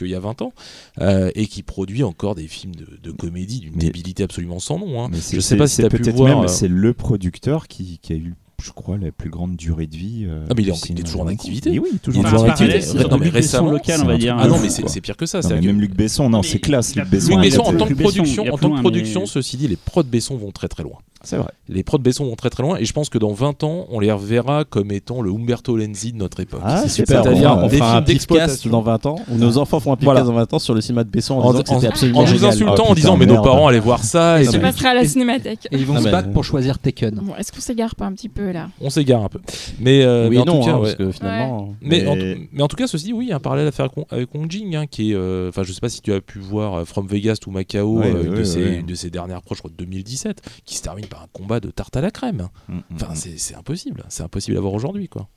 qu'il 0.01 0.11
y 0.13 0.15
a 0.17 0.21
20 0.21 0.43
ans, 0.43 0.53
euh, 1.01 1.31
et 1.35 1.47
qui 1.47 1.63
produit 1.63 2.03
encore 2.03 2.35
des 2.35 2.47
films 2.49 2.75
de, 2.75 2.87
de 3.03 3.11
comédie 3.13 3.61
d'une 3.61 3.75
débilité 3.77 4.23
absolument 4.25 4.59
sans 4.59 4.79
nom. 4.79 5.03
hein. 5.05 5.09
Mais 5.11 5.19
Je 5.19 5.41
sais 5.41 5.57
pas 5.57 5.67
c'est- 5.67 5.77
si 5.77 5.81
tu 5.83 5.87
as 5.87 5.91
c'est 5.91 5.97
pu 5.97 6.03
peut-être 6.03 6.17
voir. 6.17 6.37
même 6.37 6.45
euh, 6.45 6.49
c'est 6.49 6.69
le 6.69 6.93
producteur 6.95 7.69
qui, 7.69 7.99
qui 8.03 8.13
a 8.13 8.17
eu, 8.17 8.35
je 8.63 8.71
crois, 8.73 8.99
la 8.99 9.11
plus 9.11 9.31
grande 9.31 9.57
durée 9.57 9.87
de 9.87 9.97
vie. 9.97 10.25
euh, 10.27 10.45
Ah, 10.51 10.55
mais 10.57 10.63
il 10.63 10.69
est 10.69 10.91
il 10.91 11.01
est 11.01 11.03
toujours 11.03 11.23
en 11.23 11.27
activité. 11.29 11.73
Et 11.73 11.79
oui, 11.79 11.89
Il 11.95 11.99
toujours 11.99 12.23
est 12.25 12.27
en 12.27 12.31
toujours 12.31 12.45
en 12.47 12.51
activité. 12.51 13.09
Non, 13.09 13.19
mais 13.19 13.29
récemment, 13.31 13.71
local, 13.71 13.97
c'est 13.99 14.05
on 14.05 14.07
va 14.07 14.19
dire. 14.19 14.37
Ah 14.39 14.49
non, 14.49 14.59
mais 14.61 14.69
c'est 14.69 15.01
pire 15.01 15.17
que 15.17 15.27
ça. 15.27 15.41
Non, 15.41 15.49
même 15.61 15.81
Luc 15.81 15.95
Besson, 15.95 16.29
non, 16.29 16.43
c'est 16.43 16.59
classe, 16.59 16.93
il 16.95 17.01
Luc 17.01 17.09
Besson. 17.11 17.37
Luc 17.37 17.39
il 17.47 17.51
Besson, 17.51 17.63
en 17.63 17.73
tant 17.73 17.87
que 17.87 17.95
production, 17.95 18.45
il 18.45 18.51
en 18.51 18.59
tant 18.59 18.71
que 18.75 18.81
production, 18.81 19.27
ceci 19.27 19.57
dit, 19.57 19.69
les 19.69 19.77
prods 19.77 20.03
Besson 20.03 20.37
vont 20.37 20.51
très 20.51 20.69
très 20.69 20.83
loin. 20.83 20.99
C'est 21.23 21.37
vrai. 21.37 21.51
Les 21.69 21.83
prods 21.83 21.99
Besson 21.99 22.25
vont 22.25 22.35
très 22.35 22.49
très 22.51 22.63
loin 22.63 22.79
et 22.79 22.85
je 22.87 22.93
pense 22.95 23.11
que 23.11 23.19
dans 23.19 23.33
20 23.33 23.63
ans, 23.63 23.87
on 23.91 24.01
les 24.01 24.11
reverra 24.11 24.65
comme 24.65 24.91
étant 24.91 25.21
le 25.21 25.31
Umberto 25.31 25.77
Lenzi 25.77 26.13
de 26.13 26.17
notre 26.17 26.41
époque. 26.41 26.63
Ah, 26.65 26.81
C'est 26.83 26.89
super. 26.89 27.23
C'est-à-dire 27.23 27.57
on 27.63 27.67
des 27.69 27.77
fera 27.77 27.99
un 27.99 28.03
films 28.05 28.05
podcast 28.05 28.07
d'exploitation. 28.07 28.71
dans 28.71 28.81
20 28.81 29.07
ans 29.07 29.17
où 29.31 29.37
nos 29.37 29.59
enfants 29.59 29.81
font 29.81 29.93
un 29.93 29.97
podcast 29.97 30.05
Voilà. 30.05 30.21
dans 30.23 30.33
20 30.33 30.55
ans 30.55 30.59
sur 30.59 30.73
le 30.75 30.81
cinéma 30.81 31.05
de 31.05 31.11
Besson 31.11 31.35
en, 31.35 31.41
En, 31.45 31.51
disant 31.53 31.63
que 31.63 31.71
en- 31.71 31.75
c'était 31.75 31.87
absolument 31.89 32.21
en 32.21 32.23
nous 32.27 32.45
insultant, 32.47 32.73
en 32.73 32.77
putain, 32.77 32.95
disant 32.95 33.17
mais 33.19 33.27
nos 33.27 33.43
parents 33.43 33.69
allaient 33.69 33.81
voir 33.81 34.03
ça 34.03 34.41
et 34.41 34.45
Je 34.45 34.51
tout. 34.53 34.61
passerai 34.61 34.89
à 34.89 34.95
la 34.95 35.05
cinémathèque. 35.05 35.69
Et 35.71 35.77
ils 35.77 35.85
vont 35.87 35.97
Ah 35.97 36.01
se 36.03 36.09
battre 36.09 36.31
pour 36.33 36.43
choisir 36.45 36.79
Taken. 36.79 37.17
Bon, 37.23 37.35
est-ce 37.37 37.53
qu'on 37.53 37.61
s'égare 37.61 37.95
pas 37.95 38.07
un 38.07 38.13
petit 38.13 38.31
peu 38.31 38.51
là? 38.51 38.69
On 38.81 38.89
s'égare 38.89 39.23
un 39.23 39.29
peu. 39.29 39.41
Mais, 39.79 40.03
euh, 40.03 40.25
oui 40.25 40.31
mais 40.31 40.37
et 40.37 40.39
en 40.41 40.45
non, 40.47 40.61
tout 40.61 40.67
cas, 40.67 40.73
hein, 40.73 40.77
ouais. 40.79 40.83
parce 40.85 40.95
que 40.95 41.13
finalement. 41.13 41.75
Mais, 41.83 42.07
en, 42.07 42.17
Mais- 42.17 42.35
tout- 42.35 42.41
mais 42.53 42.63
en 42.63 42.69
tout 42.69 42.77
cas, 42.77 42.87
ceci 42.87 43.05
dit, 43.07 43.13
oui, 43.13 43.31
un 43.33 43.41
parallèle 43.41 43.67
à 43.67 43.73
faire 43.73 43.89
avec, 44.11 44.35
Wong 44.35 44.51
Jing, 44.51 44.75
hein, 44.75 44.87
qui 44.87 45.11
est, 45.13 45.15
euh, 45.15 45.51
enfin, 45.51 45.63
je 45.65 45.73
sais 45.73 45.81
pas 45.81 45.89
si 45.91 46.01
tu 46.01 46.13
as 46.15 46.21
pu 46.23 46.39
voir 46.39 46.75
euh, 46.81 46.85
From 46.87 47.07
Vegas 47.07 47.37
to 47.43 47.51
Macao, 47.51 48.01
euh, 48.01 48.25
une, 48.25 48.87
de 48.87 48.95
ses, 48.95 49.11
dernières 49.11 49.43
crois, 49.43 49.57
de 49.71 49.75
2017, 49.77 50.41
qui 50.65 50.77
se 50.77 50.83
termine 50.83 51.07
par 51.11 51.23
un 51.23 51.27
combat 51.33 51.61
de 51.61 51.71
tarte 51.71 51.97
à 51.97 52.01
la 52.01 52.11
crème. 52.11 52.49
Mm, 52.69 52.75
mm, 52.77 52.83
Enfin, 52.95 53.13
mm. 53.13 53.35
c'est 53.37 53.55
impossible, 53.55 54.05
c'est 54.09 54.23
impossible 54.23 54.57
à 54.57 54.61
voir 54.61 54.73
aujourd'hui, 54.73 55.09
quoi. 55.09 55.29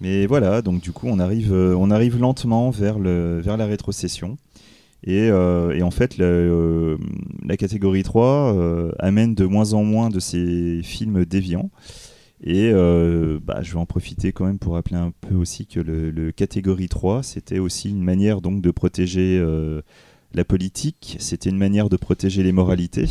Mais 0.00 0.26
voilà, 0.26 0.62
donc 0.62 0.80
du 0.82 0.92
coup, 0.92 1.06
on 1.08 1.18
arrive, 1.18 1.52
euh, 1.52 1.74
on 1.78 1.90
arrive 1.90 2.18
lentement 2.18 2.70
vers, 2.70 2.98
le, 2.98 3.40
vers 3.40 3.56
la 3.56 3.66
rétrocession. 3.66 4.36
Et, 5.06 5.28
euh, 5.30 5.72
et 5.76 5.82
en 5.82 5.90
fait, 5.90 6.16
le- 6.18 6.24
euh, 6.24 6.96
la 7.44 7.56
catégorie 7.56 8.02
3 8.04 8.54
euh, 8.54 8.92
amène 8.98 9.34
de 9.34 9.44
moins 9.44 9.72
en 9.74 9.84
moins 9.84 10.08
de 10.10 10.18
ces 10.20 10.80
films 10.82 11.24
déviants. 11.24 11.70
Et 12.42 12.70
euh, 12.72 13.38
bah, 13.42 13.60
je 13.62 13.72
vais 13.72 13.78
en 13.78 13.86
profiter 13.86 14.32
quand 14.32 14.44
même 14.46 14.58
pour 14.58 14.74
rappeler 14.74 14.96
un 14.96 15.12
peu 15.20 15.34
aussi 15.34 15.66
que 15.66 15.80
le, 15.80 16.10
le 16.10 16.32
catégorie 16.32 16.88
3, 16.88 17.22
c'était 17.22 17.58
aussi 17.58 17.90
une 17.90 18.02
manière 18.02 18.40
donc 18.40 18.60
de 18.62 18.70
protéger 18.70 19.38
euh, 19.40 19.80
la 20.34 20.44
politique, 20.44 21.16
c'était 21.20 21.48
une 21.50 21.56
manière 21.58 21.88
de 21.88 21.96
protéger 21.96 22.42
les 22.42 22.52
moralités. 22.52 23.08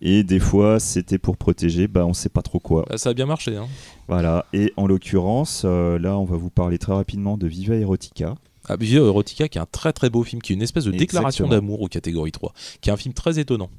Et 0.00 0.22
des 0.22 0.40
fois, 0.40 0.78
c'était 0.78 1.18
pour 1.18 1.36
protéger, 1.36 1.88
bah, 1.88 2.04
on 2.06 2.12
sait 2.12 2.28
pas 2.28 2.42
trop 2.42 2.60
quoi. 2.60 2.84
Bah, 2.88 2.98
ça 2.98 3.10
a 3.10 3.14
bien 3.14 3.26
marché. 3.26 3.56
Hein. 3.56 3.66
Voilà. 4.08 4.44
Et 4.52 4.72
en 4.76 4.86
l'occurrence, 4.86 5.62
euh, 5.64 5.98
là, 5.98 6.18
on 6.18 6.24
va 6.24 6.36
vous 6.36 6.50
parler 6.50 6.78
très 6.78 6.92
rapidement 6.92 7.38
de 7.38 7.46
Viva 7.46 7.74
Erotica. 7.74 8.34
Ah, 8.68 8.76
Viva 8.76 9.04
Erotica, 9.04 9.48
qui 9.48 9.58
est 9.58 9.60
un 9.60 9.66
très 9.66 9.92
très 9.92 10.10
beau 10.10 10.22
film, 10.22 10.42
qui 10.42 10.52
est 10.52 10.56
une 10.56 10.62
espèce 10.62 10.84
de 10.84 10.90
déclaration 10.90 11.46
d'amour 11.46 11.80
aux 11.82 11.88
catégories 11.88 12.32
3, 12.32 12.52
qui 12.80 12.90
est 12.90 12.92
un 12.92 12.96
film 12.96 13.14
très 13.14 13.38
étonnant. 13.38 13.70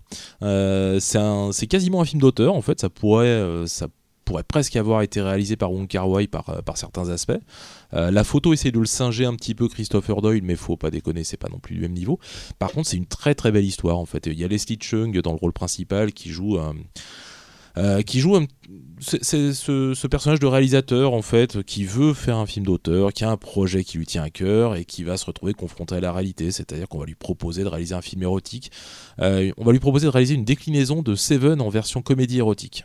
Euh, 0.42 1.00
c'est 1.00 1.68
quasiment 1.68 2.02
un 2.02 2.06
film 2.06 2.22
d'auteur, 2.22 2.54
en 2.56 2.62
fait, 2.62 2.80
ça 2.80 2.90
pourrait, 2.90 3.26
euh, 3.26 3.68
ça 3.68 3.88
pourrait 3.88 4.07
presque 4.48 4.76
avoir 4.76 5.02
été 5.02 5.22
réalisé 5.22 5.56
par 5.56 5.72
Wong 5.72 5.88
Kar 5.88 6.10
Wai 6.10 6.28
par, 6.28 6.50
euh, 6.50 6.62
certains 6.76 7.10
aspects. 7.10 7.40
Euh, 7.94 8.12
la 8.12 8.24
photo 8.24 8.54
essaie 8.54 8.72
de 8.72 8.80
le 8.80 8.86
singer 8.86 9.26
un 9.26 9.36
petit 9.36 9.56
peu 9.56 9.68
Christopher 9.68 10.22
Doyle, 10.22 10.44
mais 10.44 10.56
faut 10.56 10.78
pas 10.78 10.92
déconner, 10.92 11.24
c'est 11.24 11.38
pas 11.38 11.50
non 11.50 11.60
plus 11.60 11.76
du 11.76 11.82
même 11.82 11.94
niveau. 11.94 12.20
Par 12.60 12.72
contre, 12.72 12.90
c'est 12.90 12.98
une 12.98 13.06
très 13.06 13.36
très 13.36 13.52
belle 13.52 13.66
histoire, 13.66 13.98
en 13.98 14.06
fait. 14.06 14.28
Il 14.28 14.40
y 14.40 14.44
a 14.44 14.48
Leslie 14.48 14.78
Chung 14.80 15.20
dans 15.22 15.32
le 15.32 15.38
rôle 15.38 15.54
principal 15.54 16.12
qui 16.12 16.30
joue 16.30 16.60
euh, 17.78 18.02
qui 18.02 18.22
joue 18.22 18.36
ce, 19.00 20.08
personnage 20.08 20.40
de 20.40 20.48
réalisateur 20.48 21.14
en 21.14 21.22
fait 21.22 21.62
qui 21.62 21.84
veut 21.84 22.16
faire 22.16 22.38
un 22.38 22.48
film 22.48 22.66
d'auteur, 22.66 23.14
qui 23.14 23.24
a 23.24 23.30
un 23.30 23.38
projet 23.38 23.84
qui 23.84 24.00
lui 24.00 24.08
tient 24.08 24.24
à 24.24 24.32
cœur 24.32 24.76
et 24.76 24.84
qui 24.84 25.04
va 25.04 25.16
se 25.16 25.26
retrouver 25.26 25.54
confronté 25.54 25.94
à 25.94 26.00
la 26.00 26.12
réalité, 26.12 26.52
c'est-à-dire 26.52 26.88
qu'on 26.88 26.98
va 26.98 27.06
lui 27.06 27.14
proposer 27.14 27.64
de 27.64 27.68
réaliser 27.68 27.94
un 27.94 28.02
film 28.02 28.24
érotique, 28.24 28.72
on 29.20 29.64
va 29.64 29.72
lui 29.72 29.80
proposer 29.80 30.08
de 30.08 30.12
réaliser 30.12 30.34
une 30.34 30.46
déclinaison 30.46 31.04
de 31.04 31.14
Seven 31.14 31.62
en 31.62 31.70
version 31.70 32.02
comédie 32.02 32.40
érotique, 32.40 32.84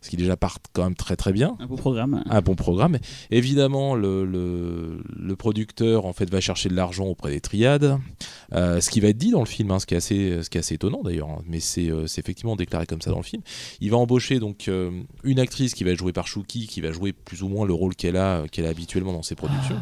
ce 0.00 0.10
qui 0.10 0.16
déjà 0.16 0.36
part 0.36 0.58
quand 0.72 0.84
même 0.84 0.94
très 0.94 1.16
très 1.16 1.32
bien 1.32 1.56
Un 1.60 1.66
beau 1.66 1.76
programme. 1.76 2.22
un 2.28 2.40
bon 2.40 2.54
programme. 2.54 2.98
Évidemment, 3.30 3.94
le, 3.94 4.24
le, 4.24 5.02
le 5.16 5.36
producteur 5.36 6.06
en 6.06 6.12
fait 6.12 6.30
va 6.30 6.40
chercher 6.40 6.68
de 6.68 6.74
l'argent 6.74 7.04
auprès 7.06 7.30
des 7.30 7.40
triades, 7.40 7.98
Euh, 8.52 8.80
ce 8.80 8.88
qui 8.90 9.00
va 9.00 9.08
être 9.08 9.16
dit 9.18 9.30
dans 9.30 9.40
le 9.40 9.46
film, 9.46 9.70
hein, 9.72 9.80
ce 9.80 9.86
qui 9.86 9.94
est 9.94 9.96
assez, 9.96 10.42
ce 10.42 10.48
qui 10.50 10.58
est 10.58 10.60
assez 10.60 10.74
étonnant 10.74 11.02
d'ailleurs, 11.02 11.28
hein, 11.30 11.42
mais 11.46 11.58
c'est 11.60 11.90
euh, 11.90 12.04
effectivement 12.06 12.54
déclaré 12.56 12.86
comme 12.86 13.00
ça 13.00 13.10
dans 13.10 13.16
le 13.16 13.24
film. 13.24 13.42
Il 13.80 13.90
va 13.90 13.96
embaucher 13.96 14.38
donc 14.38 14.68
euh, 14.68 14.90
une 15.24 15.40
actrice 15.40 15.74
qui 15.74 15.82
va 15.82 15.90
être 15.90 15.98
jouée 15.98 16.12
par 16.12 16.28
Shuki, 16.28 16.66
qui 16.68 16.80
va 16.80 16.92
jouer 16.92 17.12
plus 17.12 17.42
ou 17.42 17.48
moins 17.48 17.66
le 17.66 17.72
rôle 17.72 17.96
qu'elle 17.96 18.16
a, 18.16 18.44
qu'elle 18.52 18.66
a 18.66 18.68
habituellement 18.68 19.12
dans 19.12 19.22
ses 19.22 19.34
productions. 19.34 19.76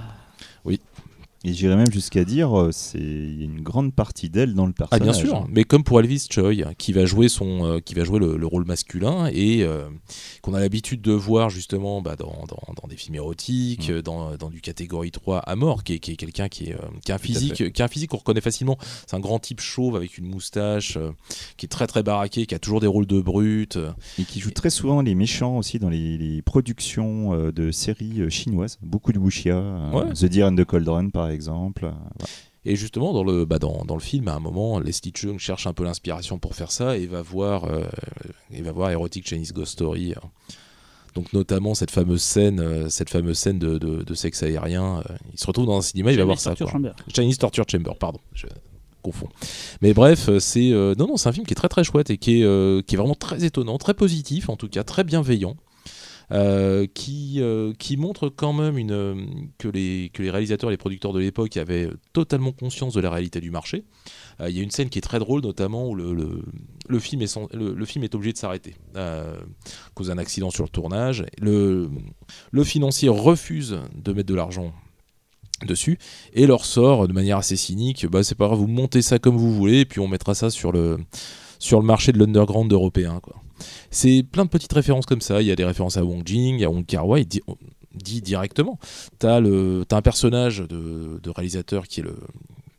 Et 1.45 1.53
j'irais 1.53 1.75
même 1.77 1.91
jusqu'à 1.91 2.25
dire, 2.25 2.57
euh, 2.57 2.71
c'est 2.73 2.99
il 3.01 3.39
y 3.39 3.43
a 3.43 3.45
une 3.47 3.63
grande 3.63 3.93
partie 3.93 4.31
d'elle 4.31 4.55
dans 4.55 4.65
le 4.67 4.73
Ah 4.79 4.87
personnage. 4.87 5.03
bien 5.03 5.13
sûr, 5.29 5.47
mais 5.51 5.65
comme 5.65 5.83
pour 5.83 5.99
Elvis 5.99 6.29
Choi, 6.31 6.55
qui 6.79 6.93
va 6.93 7.05
jouer 7.05 7.29
son, 7.29 7.65
euh, 7.67 7.79
qui 7.81 7.95
va 7.95 8.05
jouer 8.05 8.21
le, 8.21 8.37
le 8.37 8.47
rôle 8.47 8.65
masculin 8.65 9.29
et 9.33 9.65
euh, 9.65 9.89
qu'on 10.41 10.55
a 10.55 10.61
l'habitude 10.61 11.01
de 11.03 11.11
voir 11.13 11.51
justement 11.51 12.01
bah, 12.01 12.15
dans, 12.15 12.45
dans, 12.49 12.75
dans 12.81 12.89
des 12.89 12.97
films 12.97 13.17
érotiques, 13.17 13.91
Mm. 13.91 14.03
dans, 14.03 14.37
dans 14.37 14.51
du 14.51 14.61
catégorie 14.61 15.11
3 15.11 15.39
à 15.41 15.57
mort, 15.57 15.83
qui 15.83 15.95
est, 15.95 15.99
qui 15.99 16.13
est 16.13 16.17
quelqu'un 16.17 16.49
qui, 16.49 16.67
est, 16.71 16.75
euh, 16.75 16.79
qui 17.05 17.11
a 17.11 17.17
un 17.17 17.19
physique, 17.19 17.73
qui 17.73 17.83
a 17.83 17.85
un 17.87 17.89
physique 17.89 18.11
qu'on 18.11 18.19
reconnaît 18.19 18.41
facilement. 18.41 18.79
C'est 19.07 19.17
un 19.17 19.21
grand 19.21 19.41
type 19.41 19.61
chauve 19.61 19.97
avec 19.97 20.19
une 20.19 20.27
moustache, 20.27 20.97
qui 21.57 21.67
est 21.67 21.69
très 21.69 21.89
très 21.89 22.05
baraqué, 22.05 22.47
qui 22.47 22.55
a 22.55 22.59
toujours 22.61 22.81
des 22.81 22.87
rôles 22.87 23.07
de 23.07 23.21
brute. 23.21 23.79
Et 24.19 24.25
qui 24.25 24.39
joue 24.39 24.51
très 24.53 24.71
souvent 24.71 25.01
les 25.01 25.15
méchants 25.17 25.57
aussi 25.59 25.79
dans 25.81 25.89
les, 25.89 26.17
les 26.19 26.41
productions 26.43 27.51
de 27.51 27.71
séries 27.73 28.31
chinoises. 28.31 28.79
Beaucoup 28.83 29.13
de 29.13 29.19
wuxia. 29.19 29.61
Ouais. 29.93 30.13
The 30.15 30.27
Deer 30.27 30.45
and 30.45 30.55
the 30.55 30.65
Cauldron, 30.65 31.11
par 31.11 31.25
exemple. 31.25 31.32
Et 32.65 32.77
justement, 32.77 33.13
dans 33.13 33.25
le, 33.25 33.45
bah, 33.45 33.59
dans, 33.59 33.85
dans 33.85 33.97
le 33.97 34.01
film, 34.01 34.29
à 34.29 34.35
un 34.35 34.41
moment, 34.41 34.79
Leslie 34.79 35.13
Chung 35.15 35.39
cherche 35.39 35.67
un 35.67 35.73
peu 35.73 35.83
l'inspiration 35.83 36.39
pour 36.39 36.55
faire 36.55 36.71
ça 36.71 36.97
et 36.97 37.07
va 37.07 37.21
voir, 37.21 37.65
euh, 37.65 37.83
et 38.53 38.63
va 38.63 38.71
voir 38.71 38.91
Erotic 38.91 39.27
Chinese 39.27 39.53
Ghost 39.53 39.73
Story. 39.73 40.13
euh. 40.13 40.21
Donc 41.15 41.33
notamment 41.33 41.75
cette 41.75 41.91
fameuse 41.91 42.23
scène, 42.23 42.61
euh, 42.61 42.89
cette 42.89 43.11
fameuse 43.11 43.37
scène 43.37 43.59
de, 43.59 43.79
de, 43.79 44.03
de 44.03 44.15
sexe 44.15 44.43
aérien. 44.45 45.03
euh, 45.11 45.15
il 45.33 45.39
se 45.39 45.47
retrouve 45.47 45.67
dans 45.67 45.77
un 45.77 45.83
cinéma, 45.83 46.13
il 46.13 46.19
va 46.19 46.25
voir 46.25 46.39
ça. 46.39 46.55
Chamber. 46.55 46.93
Chinese 47.15 47.39
Torture 47.39 47.65
Chamber, 47.69 47.93
pardon. 47.99 48.21
Je 48.33 48.47
confonds. 49.03 49.29
Mais 49.83 49.93
bref, 49.93 50.29
euh, 50.29 50.39
c'est 50.39 50.71
euh, 50.71 50.95
non 50.97 51.09
non, 51.09 51.17
c'est 51.17 51.29
un 51.29 51.33
film 51.33 51.45
qui 51.45 51.53
est 51.53 51.57
très 51.57 51.69
très 51.69 51.83
chouette 51.85 52.09
et 52.11 52.17
qui 52.17 52.41
est, 52.41 52.45
euh, 52.45 52.81
qui 52.81 52.95
est 52.95 52.99
vraiment 52.99 53.17
très 53.17 53.45
étonnant, 53.45 53.77
très 53.77 53.95
positif 53.95 54.49
en 54.49 54.57
tout 54.57 54.69
cas, 54.69 54.85
très 54.85 55.03
bienveillant. 55.03 55.57
Euh, 56.33 56.87
qui, 56.95 57.43
euh, 57.43 57.75
qui 57.79 57.99
montre 57.99 58.31
quand 58.31 58.55
même 58.55 58.87
que, 59.59 59.69
les, 59.69 60.11
réalisateurs 60.19 60.71
et 60.71 60.73
les 60.73 60.79
producteurs 60.79 61.13
de 61.13 61.21
l'époque 61.21 61.59
avaient 61.59 61.91
totalement 62.15 62.53
conscience 62.53 62.95
de 62.95 63.01
la 63.01 63.11
réalité 63.11 63.39
du 63.41 63.51
marché. 63.51 63.85
Euh, 64.41 64.49
Il 64.49 64.57
y 64.57 64.61
a 64.61 64.63
une 64.63 64.71
scène 64.71 64.89
qui 64.89 64.99
est 64.99 65.03
très 65.03 65.19
drôle, 65.19 65.43
notamment 65.43 65.87
où 65.91 65.95
le, 65.95 66.99
film, 67.01 67.21
est 67.23 68.15
obligé 68.15 68.33
de 68.33 68.39
s'arrêter 68.39 68.75
cause 69.95 70.07
d'un 70.07 70.17
accident 70.17 70.49
sur 70.49 70.65
le 70.65 70.71
tournage. 70.71 71.27
Le, 71.39 71.91
financier 72.65 73.11
refuse 73.11 73.79
de 73.95 74.13
mettre 74.15 74.29
de 74.29 74.35
l'argent 74.35 74.73
dessus 75.67 75.99
et 76.33 76.47
leur 76.47 76.65
sort 76.65 77.07
de 77.09 77.13
manière 77.13 77.37
assez 77.37 77.55
cynique 77.55 78.07
bah 78.07 78.25
c'est 78.25 78.35
pas 78.35 78.47
grave 78.47 78.59
vous 78.59 78.67
montez 78.67 79.01
ça 79.01 79.21
comme 79.21 79.37
vous 79.37 79.55
voulez 79.55 79.81
et 79.81 79.85
puis 79.85 80.01
on 80.01 80.09
mettra 80.09 80.35
ça 80.35 80.51
sur 80.51 80.73
le 80.73 80.99
marché 81.83 82.11
de 82.11 82.19
l'underground 82.19 82.73
européen 82.73 83.21
c'est 83.91 84.25
plein 84.31 84.45
de 84.45 84.51
petites 84.51 84.73
références 84.73 85.07
comme 85.07 85.21
ça 85.21 85.41
il 85.43 85.49
y 85.49 85.53
a 85.53 85.57
des 85.57 85.65
références 85.65 85.97
à 85.97 86.05
Wong 86.05 86.23
Jing 86.27 86.63
à 86.65 86.71
Wong 86.71 86.85
Kar 86.87 87.07
Wai 87.09 87.25
dit, 87.25 87.41
dit 87.95 88.21
directement 88.23 88.79
t'as 89.19 89.41
le 89.41 89.85
t'as 89.89 89.97
un 89.99 90.03
personnage 90.03 90.59
de, 90.59 91.21
de 91.23 91.31
réalisateur 91.31 91.87
qui 91.87 92.01
est 92.01 92.05
le 92.05 92.15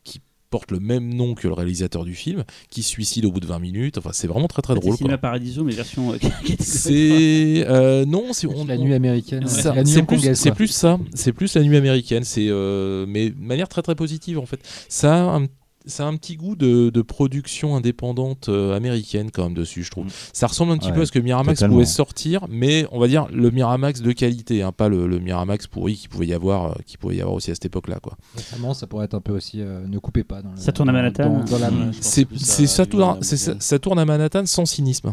qui 0.02 0.20
porte 0.50 0.70
le 0.70 0.78
même 0.80 1.12
nom 1.14 1.34
que 1.34 1.48
le 1.48 1.54
réalisateur 1.54 2.04
du 2.04 2.14
film 2.14 2.44
qui 2.70 2.82
se 2.82 2.88
suicide 2.90 3.24
au 3.24 3.32
bout 3.32 3.40
de 3.40 3.46
20 3.46 3.58
minutes 3.58 3.98
enfin 3.98 4.10
c'est 4.12 4.26
vraiment 4.28 4.46
très 4.48 4.62
très 4.62 4.74
C'est 4.74 4.80
drôle 4.80 4.92
quoi. 4.92 4.98
Cinéma 4.98 5.18
Paradiso, 5.18 5.64
mais 5.64 5.72
version. 5.72 6.12
euh, 6.12 6.18
c'est 6.60 7.64
euh, 7.68 8.04
non 8.04 8.32
c'est 8.32 8.46
on- 8.46 8.64
la 8.64 8.76
nuit 8.76 8.94
américaine. 8.94 9.42
la 9.44 9.48
c'est 9.48 10.34
c'est 10.34 10.52
plus 10.52 10.68
ça, 10.68 10.98
c'est 11.14 11.32
plus 11.32 11.54
la 11.54 11.62
nuit 11.62 11.76
américaine, 11.76 12.24
c'est 12.24 12.46
euh, 12.48 13.04
mais 13.08 13.30
de 13.30 13.40
manière 13.40 13.68
très 13.68 13.82
très 13.82 13.94
positive 13.94 14.38
en 14.38 14.46
fait. 14.46 14.60
Ça 14.88 15.14
a 15.14 15.36
un, 15.38 15.46
ça 15.86 16.04
a 16.04 16.08
un 16.08 16.16
petit 16.16 16.36
goût 16.36 16.56
de, 16.56 16.90
de 16.90 17.02
production 17.02 17.76
indépendante 17.76 18.48
euh, 18.48 18.74
américaine 18.76 19.30
quand 19.30 19.44
même 19.44 19.54
dessus, 19.54 19.82
je 19.82 19.90
trouve. 19.90 20.06
Mm. 20.06 20.10
Ça 20.32 20.46
ressemble 20.46 20.72
un 20.72 20.78
petit 20.78 20.88
Ouais, 20.88 20.94
peu 20.94 21.00
à 21.02 21.06
ce 21.06 21.12
que 21.12 21.18
Miramax 21.18 21.58
totalement. 21.58 21.74
pouvait 21.76 21.84
sortir, 21.86 22.46
mais 22.48 22.86
on 22.92 22.98
va 22.98 23.06
dire 23.08 23.26
le 23.32 23.50
Miramax 23.50 24.00
de 24.00 24.12
qualité, 24.12 24.62
hein, 24.62 24.72
pas 24.72 24.88
le, 24.88 25.06
le 25.06 25.18
Miramax 25.18 25.66
pourri 25.66 25.94
qui 25.96 26.08
pouvait 26.08 26.26
y 26.26 26.32
avoir, 26.34 26.72
euh, 26.72 26.74
qui 26.86 26.96
pouvait 26.96 27.16
y 27.16 27.20
avoir 27.20 27.34
aussi 27.36 27.50
à 27.50 27.54
cette 27.54 27.66
époque-là, 27.66 28.00
quoi. 28.00 28.16
Récemment, 28.34 28.72
ça 28.74 28.86
pourrait 28.86 29.04
être 29.04 29.14
un 29.14 29.20
peu 29.20 29.32
aussi. 29.32 29.60
euh, 29.60 29.86
ne 29.86 29.98
coupez 29.98 30.24
pas. 30.24 30.40
Dans 30.42 30.50
le- 30.52 30.56
Ça 30.56 30.72
tourne 30.72 30.88
à 30.88 30.92
Manhattan. 30.92 31.30
dans- 31.40 31.44
dans 31.44 31.58
la-. 31.58 31.70
Je 31.70 31.74
pense 31.74 31.94
C'est, 32.00 32.26
ça, 32.66 32.84
ça, 33.22 33.54
ça 33.60 33.78
tourne 33.78 33.98
à 33.98 34.04
Manhattan 34.04 34.46
sans 34.46 34.64
cynisme. 34.66 35.12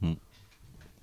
Mm. 0.00 0.12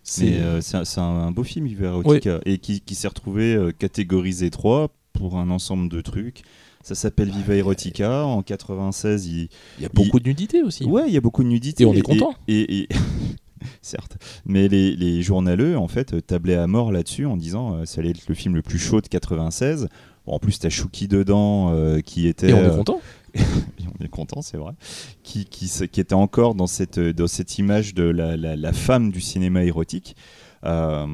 C'est 0.04 0.40
euh, 0.40 0.62
c'est 0.62 1.00
un, 1.00 1.32
beau 1.32 1.44
film, 1.44 1.68
Viva 1.68 1.88
Erotica, 1.88 2.40
et 2.46 2.58
qui, 2.58 2.82
qui 2.82 2.96
s'est 2.96 3.08
retrouvé 3.08 3.54
euh, 3.54 3.72
catégorisé 3.72 4.50
3 4.50 4.90
pour 5.14 5.38
un 5.38 5.50
ensemble 5.52 5.90
de 5.90 6.02
trucs. 6.02 6.42
Ça 6.90 6.96
s'appelle 6.96 7.30
Viva 7.30 7.56
Erotica. 7.56 8.26
En 8.26 8.42
96, 8.42 9.28
il... 9.28 9.48
il 9.78 9.84
y 9.84 9.86
a 9.86 9.90
beaucoup 9.94 10.20
de 10.20 10.28
nudité 10.28 10.64
aussi. 10.64 10.86
Ouais, 10.86 11.04
il 11.06 11.14
y 11.14 11.18
a 11.18 11.22
beaucoup 11.22 11.44
de 11.44 11.48
nudité. 11.48 11.84
Et 11.84 11.86
on 11.86 11.94
est 11.94 12.02
content. 12.02 12.34
Et, 12.48 12.80
et- 12.80 12.90
Certes. 13.84 14.18
Mais 14.48 14.68
les, 14.68 14.96
les 14.96 15.22
journaleux, 15.22 15.78
en 15.78 15.88
fait, 15.88 16.26
tablaient 16.26 16.56
à 16.56 16.66
mort 16.66 16.92
là-dessus 16.92 17.28
en 17.28 17.38
disant 17.38 17.76
euh, 17.76 17.86
ça 17.86 18.02
allait 18.02 18.10
être 18.10 18.28
le 18.28 18.34
film 18.34 18.56
le 18.56 18.64
plus 18.64 18.80
chaud 18.80 19.02
de 19.02 19.08
96. 19.08 19.88
Bon, 20.26 20.34
en 20.34 20.40
plus, 20.40 20.58
t'as 20.58 20.70
Chouki 20.70 21.08
dedans 21.08 21.72
euh, 21.76 22.00
qui 22.02 22.28
était. 22.28 22.50
Et 22.50 22.54
on 22.56 22.64
est 22.64 22.66
euh, 22.66 22.78
content. 22.78 23.02
on 23.38 24.04
est 24.04 24.10
content, 24.10 24.42
c'est 24.42 24.58
vrai, 24.58 24.74
qui, 25.22 25.46
qui, 25.46 25.70
qui 25.92 26.02
était 26.02 26.16
encore 26.16 26.56
dans 26.56 26.66
cette, 26.66 27.00
dans 27.00 27.28
cette 27.28 27.60
image 27.60 27.94
de 27.94 28.02
la, 28.04 28.36
la, 28.36 28.56
la 28.56 28.74
femme 28.74 29.12
du 29.12 29.22
cinéma 29.22 29.64
érotique. 29.64 30.16
Euh, 30.66 31.06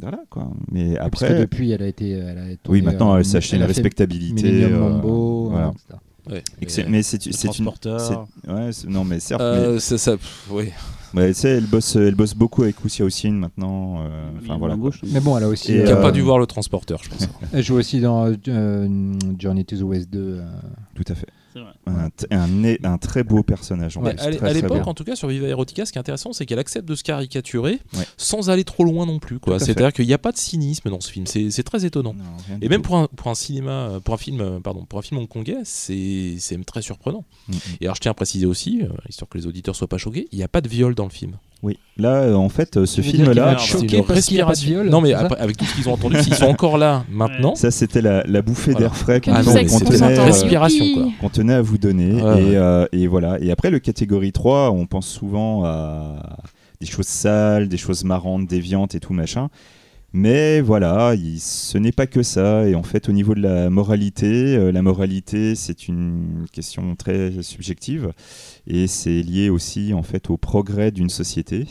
voilà 0.00 0.20
quoi. 0.28 0.50
Mais 0.72 0.94
Parce 0.96 1.20
que 1.20 1.24
après, 1.26 1.38
depuis, 1.40 1.70
elle 1.70 1.82
a 1.82 1.86
été. 1.86 2.10
Elle 2.10 2.38
a 2.38 2.70
oui, 2.70 2.82
maintenant 2.82 3.14
euh, 3.14 3.18
elle 3.18 3.24
s'est 3.24 3.36
acheté 3.36 3.56
elle 3.56 3.62
une 3.62 3.68
respectabilité. 3.68 4.64
Euh, 4.64 4.78
Mambo, 4.78 5.50
voilà. 5.50 5.72
euh, 6.32 6.40
etc. 6.60 6.82
Ouais. 6.82 6.90
Mais 6.90 7.02
c'est 7.02 7.58
une. 7.58 7.68
Ouais, 7.68 8.70
non, 8.88 9.04
mais 9.04 9.20
certes. 9.20 9.40
Euh, 9.40 9.78
ça, 9.78 9.98
ça, 9.98 10.16
ouais. 10.50 10.72
mais, 11.14 11.28
tu 11.28 11.34
sais, 11.40 11.48
elle 11.50 11.66
bosse, 11.66 11.96
elle 11.96 12.14
bosse 12.16 12.34
beaucoup 12.34 12.64
avec 12.64 12.82
Lucia 12.82 13.04
Ossine 13.04 13.38
maintenant. 13.38 14.02
euh, 14.02 14.30
voilà. 14.58 14.76
Mais 15.12 15.20
bon, 15.20 15.36
elle 15.38 15.44
a 15.44 15.48
aussi. 15.48 15.72
Et, 15.74 15.84
Qui 15.84 15.92
a 15.92 15.96
euh, 15.96 16.02
pas 16.02 16.10
dû 16.12 16.20
voir 16.20 16.38
le 16.38 16.46
transporteur, 16.46 17.00
je 17.02 17.08
pense. 17.08 17.28
Elle 17.52 17.62
joue 17.62 17.76
aussi 17.76 18.00
dans 18.00 18.26
euh, 18.48 19.12
Journey 19.38 19.64
to 19.64 19.76
the 19.76 19.82
West 19.82 20.10
2. 20.10 20.18
euh, 20.18 20.42
Tout 20.94 21.04
à 21.08 21.14
fait. 21.14 21.28
C'est 21.58 22.34
vrai. 22.34 22.78
Un, 22.84 22.98
très 22.98 23.22
beau 23.24 23.42
personnage. 23.42 23.96
en 23.96 24.02
Ouais, 24.02 24.14
plus, 24.14 24.22
à 24.22 24.30
l'é- 24.30 24.36
très, 24.36 24.46
à 24.46 24.50
très 24.50 24.60
l'époque, 24.62 24.86
en 24.86 24.94
tout 24.94 25.04
cas, 25.04 25.16
sur 25.16 25.28
Viva 25.28 25.46
Erotica, 25.48 25.84
ce 25.86 25.92
qui 25.92 25.98
est 25.98 26.00
intéressant, 26.00 26.32
c'est 26.32 26.46
qu'elle 26.46 26.58
accepte 26.58 26.88
de 26.88 26.94
se 26.94 27.02
caricaturer 27.04 27.78
Ouais. 27.96 28.04
sans 28.16 28.50
aller 28.50 28.64
trop 28.64 28.84
loin 28.84 29.06
non 29.06 29.18
plus. 29.18 29.38
quoi. 29.38 29.56
Tout 29.56 29.62
à 29.62 29.66
C'est-à-dire 29.66 29.92
qu'il 29.92 30.06
n'y 30.06 30.12
a 30.14 30.18
pas 30.18 30.32
de 30.32 30.36
cynisme 30.38 30.90
dans 30.90 31.00
ce 31.00 31.10
film. 31.10 31.26
C'est 31.26 31.50
c'est 31.50 31.62
très 31.62 31.84
étonnant. 31.84 32.14
Non, 32.14 32.24
Et 32.60 32.68
même 32.68 32.82
pour 32.82 32.96
un, 32.96 33.06
pour 33.16 33.28
un 33.28 33.34
cinéma, 33.34 34.00
pour 34.04 34.14
un 34.14 34.18
film, 34.18 34.60
pardon, 34.62 34.84
pour 34.84 34.98
un 34.98 35.02
film 35.02 35.20
hongkongais, 35.20 35.58
c'est 35.64 36.36
très 36.66 36.82
surprenant. 36.82 37.24
Mm, 37.48 37.52
mm. 37.54 37.58
Et 37.80 37.84
alors, 37.86 37.94
je 37.96 38.00
tiens 38.00 38.10
à 38.10 38.14
préciser 38.14 38.46
aussi, 38.46 38.82
euh, 38.82 38.88
histoire 39.08 39.28
que 39.28 39.38
les 39.38 39.46
auditeurs 39.46 39.74
soient 39.76 39.88
pas 39.88 39.98
choqués, 39.98 40.28
il 40.32 40.38
n'y 40.38 40.44
a 40.44 40.48
pas 40.48 40.60
de 40.60 40.68
viol 40.68 40.94
dans 40.94 41.04
le 41.04 41.10
film. 41.10 41.38
Oui, 41.62 41.76
là, 41.96 42.22
euh, 42.22 42.34
en 42.34 42.48
fait, 42.48 42.76
euh, 42.76 42.86
ce 42.86 43.00
film-là, 43.00 43.58
choqué 43.58 43.58
parce 43.58 43.80
qu'il 43.80 43.92
y 43.92 43.96
a 43.96 44.02
pas 44.04 44.08
de 44.12 44.18
respiration. 44.18 44.68
viol, 44.70 44.88
Non, 44.88 45.00
mais 45.00 45.12
après, 45.12 45.40
avec 45.40 45.56
tout 45.56 45.64
ce 45.64 45.74
qu'ils 45.74 45.88
ont 45.88 45.94
entendu, 45.94 46.16
s'ils 46.22 46.34
sont 46.36 46.44
encore 46.46 46.78
là 46.78 47.04
maintenant, 47.10 47.56
ça 47.56 47.72
c'était 47.72 48.00
la, 48.00 48.22
la 48.28 48.42
bouffée 48.42 48.70
Voilà. 48.70 48.86
d'air 48.86 48.96
frais 48.96 49.20
qu'on 49.20 49.32
Ah 49.34 49.42
tenait, 49.42 49.64
euh, 50.18 50.22
Respiration, 50.24 50.84
quoi. 50.94 51.06
qu'on 51.20 51.28
tenait 51.30 51.54
à 51.54 51.62
vous 51.62 51.76
donner. 51.78 52.22
Ouais, 52.22 52.42
et, 52.42 52.44
ouais. 52.50 52.56
euh, 52.56 52.86
et 52.92 53.08
voilà. 53.08 53.40
Et 53.40 53.50
après, 53.50 53.70
le 53.70 53.80
catégorie 53.80 54.30
3, 54.30 54.70
on 54.70 54.86
pense 54.86 55.08
souvent 55.08 55.64
à 55.64 56.38
des 56.80 56.86
choses 56.86 57.06
sales, 57.08 57.68
des 57.68 57.76
choses 57.76 58.04
marrantes, 58.04 58.46
déviantes 58.46 58.94
et 58.94 59.00
tout 59.00 59.12
machin. 59.12 59.48
Mais 60.14 60.62
voilà, 60.62 61.14
il- 61.16 61.38
ce 61.38 61.76
n'est 61.76 61.92
pas 61.92 62.06
que 62.06 62.22
ça. 62.22 62.66
Et 62.66 62.74
en 62.74 62.82
fait, 62.82 63.10
au 63.10 63.12
niveau 63.12 63.34
de 63.34 63.40
la 63.42 63.68
moralité, 63.68 64.56
euh, 64.56 64.72
la 64.72 64.80
moralité, 64.80 65.54
c'est 65.54 65.86
une 65.86 66.46
question 66.50 66.94
très 66.96 67.42
subjective. 67.42 68.12
Et 68.68 68.86
c'est 68.86 69.22
lié 69.22 69.48
aussi, 69.48 69.94
en 69.94 70.02
fait, 70.02 70.30
au 70.30 70.36
progrès 70.36 70.92
d'une 70.92 71.08
société. 71.10 71.66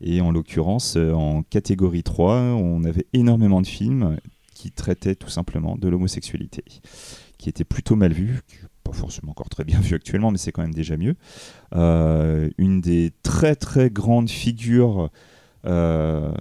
Et 0.00 0.20
en 0.22 0.32
l'occurrence, 0.32 0.96
euh, 0.96 1.12
en 1.12 1.42
catégorie 1.42 2.02
3, 2.02 2.34
on 2.40 2.82
avait 2.84 3.06
énormément 3.12 3.60
de 3.60 3.66
films 3.66 4.16
qui 4.54 4.70
traitaient 4.70 5.14
tout 5.14 5.28
simplement 5.28 5.76
de 5.76 5.88
l'homosexualité, 5.88 6.64
qui 7.38 7.48
étaient 7.50 7.64
plutôt 7.64 7.96
mal 7.96 8.14
qui- 8.48 8.56
pas 8.82 8.92
forcément 8.92 9.32
encore 9.32 9.50
très 9.50 9.64
bien 9.64 9.78
vus 9.80 9.94
actuellement, 9.94 10.30
mais 10.30 10.38
c'est 10.38 10.52
quand 10.52 10.62
même 10.62 10.74
déjà 10.74 10.96
mieux. 10.96 11.14
Euh, 11.74 12.48
une 12.56 12.80
des 12.80 13.12
très 13.22 13.54
très 13.54 13.90
grandes 13.90 14.30
figures 14.30 15.10
euh, 15.66 16.32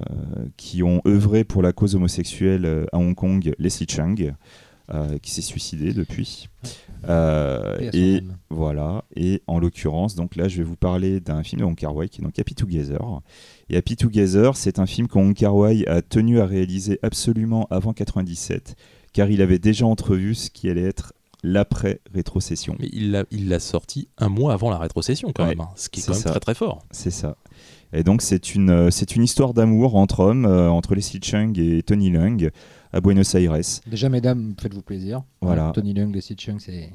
qui 0.55 0.81
ont 0.81 1.01
œuvré 1.05 1.43
pour 1.43 1.61
la 1.61 1.73
cause 1.73 1.95
homosexuelle 1.95 2.87
à 2.93 2.97
Hong 2.97 3.15
Kong, 3.15 3.53
Leslie 3.59 3.87
Chang, 3.89 4.15
euh, 4.21 4.31
qui 5.21 5.31
s'est 5.31 5.41
suicidé 5.41 5.93
depuis. 5.93 6.49
Euh, 7.07 7.75
à 7.75 7.91
son 7.91 7.97
et 7.97 8.23
voilà, 8.49 9.05
et 9.15 9.41
en 9.47 9.59
l'occurrence, 9.59 10.15
donc 10.15 10.35
là, 10.35 10.47
je 10.47 10.57
vais 10.57 10.63
vous 10.63 10.75
parler 10.75 11.19
d'un 11.19 11.43
film 11.43 11.61
de 11.61 11.65
Wong 11.65 11.75
Kar 11.75 11.95
Wai 11.95 12.09
qui 12.09 12.21
est 12.21 12.23
donc 12.23 12.37
Happy 12.37 12.55
Together. 12.55 12.99
Et 13.69 13.77
Happy 13.77 13.95
Together, 13.95 14.55
c'est 14.57 14.79
un 14.79 14.85
film 14.85 15.07
que 15.07 15.17
Wong 15.17 15.33
Kar 15.33 15.55
Wai 15.55 15.87
a 15.87 16.01
tenu 16.01 16.39
à 16.41 16.45
réaliser 16.45 16.99
absolument 17.03 17.67
avant 17.69 17.93
97, 17.93 18.75
car 19.13 19.29
il 19.29 19.41
avait 19.41 19.59
déjà 19.59 19.85
entrevu 19.85 20.35
ce 20.35 20.49
qui 20.49 20.69
allait 20.69 20.81
être 20.83 21.13
l'après 21.41 22.01
rétrocession. 22.13 22.75
Mais 22.79 22.89
il 22.91 23.11
l'a 23.11 23.23
il 23.31 23.47
l'a 23.47 23.59
sorti 23.59 24.09
un 24.17 24.27
mois 24.27 24.51
avant 24.53 24.69
la 24.69 24.77
rétrocession 24.77 25.31
quand 25.33 25.43
Ouais, 25.43 25.49
même, 25.49 25.61
hein, 25.61 25.69
ce 25.77 25.87
qui 25.87 26.01
est 26.01 26.03
quand 26.05 26.11
même 26.13 26.21
ça. 26.21 26.31
très 26.31 26.39
très 26.41 26.53
fort. 26.55 26.83
C'est 26.91 27.11
ça. 27.11 27.37
Et 27.93 28.03
donc 28.03 28.21
c'est 28.21 28.53
une, 28.55 28.69
euh, 28.69 28.89
c'est 28.91 29.15
une 29.15 29.23
histoire 29.23 29.53
d'amour 29.53 29.95
entre 29.95 30.19
hommes, 30.19 30.45
euh, 30.45 30.69
entre 30.69 30.95
Leslie 30.95 31.21
Chung 31.23 31.57
et 31.57 31.81
Tony 31.81 32.09
Leung 32.09 32.49
à 32.93 33.01
Buenos 33.01 33.33
Aires. 33.35 33.53
Déjà, 33.87 34.09
mesdames, 34.09 34.53
faites-vous 34.59 34.81
plaisir. 34.81 35.21
Voilà. 35.41 35.71
Tony 35.73 35.93
Leung, 35.93 36.11
Leslie 36.13 36.35
Chung, 36.37 36.59
c'est. 36.59 36.91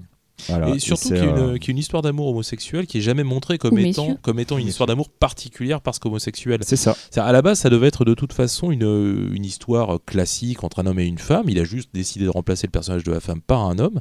Voilà. 0.48 0.70
et 0.70 0.80
surtout 0.80 1.10
qu'il 1.10 1.16
y, 1.18 1.20
euh, 1.20 1.58
qu'il 1.58 1.68
y 1.68 1.70
a 1.70 1.72
une 1.74 1.78
histoire 1.78 2.02
d'amour 2.02 2.26
homosexuel 2.26 2.88
qui 2.88 2.98
est 2.98 3.00
jamais 3.00 3.22
montrée 3.22 3.56
comme 3.56 3.74
Ou 3.74 3.78
étant, 3.78 4.02
messieurs. 4.02 4.18
comme 4.20 4.40
étant 4.40 4.58
une 4.58 4.66
histoire 4.66 4.88
d'amour 4.88 5.08
particulière 5.08 5.80
parce 5.80 6.00
qu'homosexuelle. 6.00 6.58
C'est 6.64 6.74
ça. 6.74 6.96
À 7.14 7.30
la 7.30 7.40
base, 7.40 7.60
ça 7.60 7.70
devait 7.70 7.86
être 7.86 8.04
de 8.04 8.14
toute 8.14 8.32
façon 8.32 8.72
une, 8.72 9.30
une 9.32 9.44
histoire 9.44 10.00
classique 10.04 10.64
entre 10.64 10.80
un 10.80 10.86
homme 10.86 10.98
et 10.98 11.06
une 11.06 11.18
femme. 11.18 11.48
Il 11.48 11.58
a 11.60 11.64
juste 11.64 11.90
décidé 11.94 12.24
de 12.24 12.30
remplacer 12.30 12.66
le 12.66 12.72
personnage 12.72 13.04
de 13.04 13.12
la 13.12 13.20
femme 13.20 13.40
par 13.40 13.64
un 13.64 13.78
homme. 13.78 14.00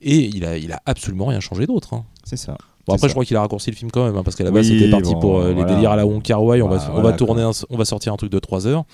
Et 0.00 0.16
il 0.26 0.44
a, 0.44 0.58
il 0.58 0.72
a 0.72 0.82
absolument 0.84 1.26
rien 1.26 1.38
changé 1.38 1.64
d'autre. 1.68 1.94
hein. 1.94 2.04
C'est 2.24 2.36
ça. 2.36 2.58
Bon, 2.86 2.94
après, 2.94 3.02
ça. 3.02 3.08
je 3.08 3.12
crois 3.12 3.24
qu'il 3.24 3.36
a 3.36 3.40
raccourci 3.40 3.70
le 3.70 3.76
film 3.76 3.90
quand 3.92 4.04
même, 4.04 4.16
hein, 4.16 4.22
parce 4.24 4.34
qu'à 4.36 4.42
la 4.42 4.50
base, 4.50 4.68
Oui, 4.68 4.76
c'était 4.78 4.90
parti 4.90 5.12
bon, 5.14 5.20
pour 5.20 5.38
euh, 5.40 5.52
les 5.54 5.64
délires 5.64 5.92
à 5.92 5.96
la 5.96 6.04
Wong 6.04 6.20
Kar 6.20 6.42
Wai. 6.42 6.62
On, 6.62 6.68
Bah, 6.68 6.76
va, 6.78 6.88
on, 6.88 6.92
voilà, 6.94 7.10
va 7.10 7.16
tourner 7.16 7.42
un- 7.42 7.52
on 7.70 7.76
va 7.76 7.84
sortir 7.84 8.12
un 8.12 8.16
truc 8.16 8.30
de 8.32 8.38
3 8.40 8.66
heures. 8.66 8.84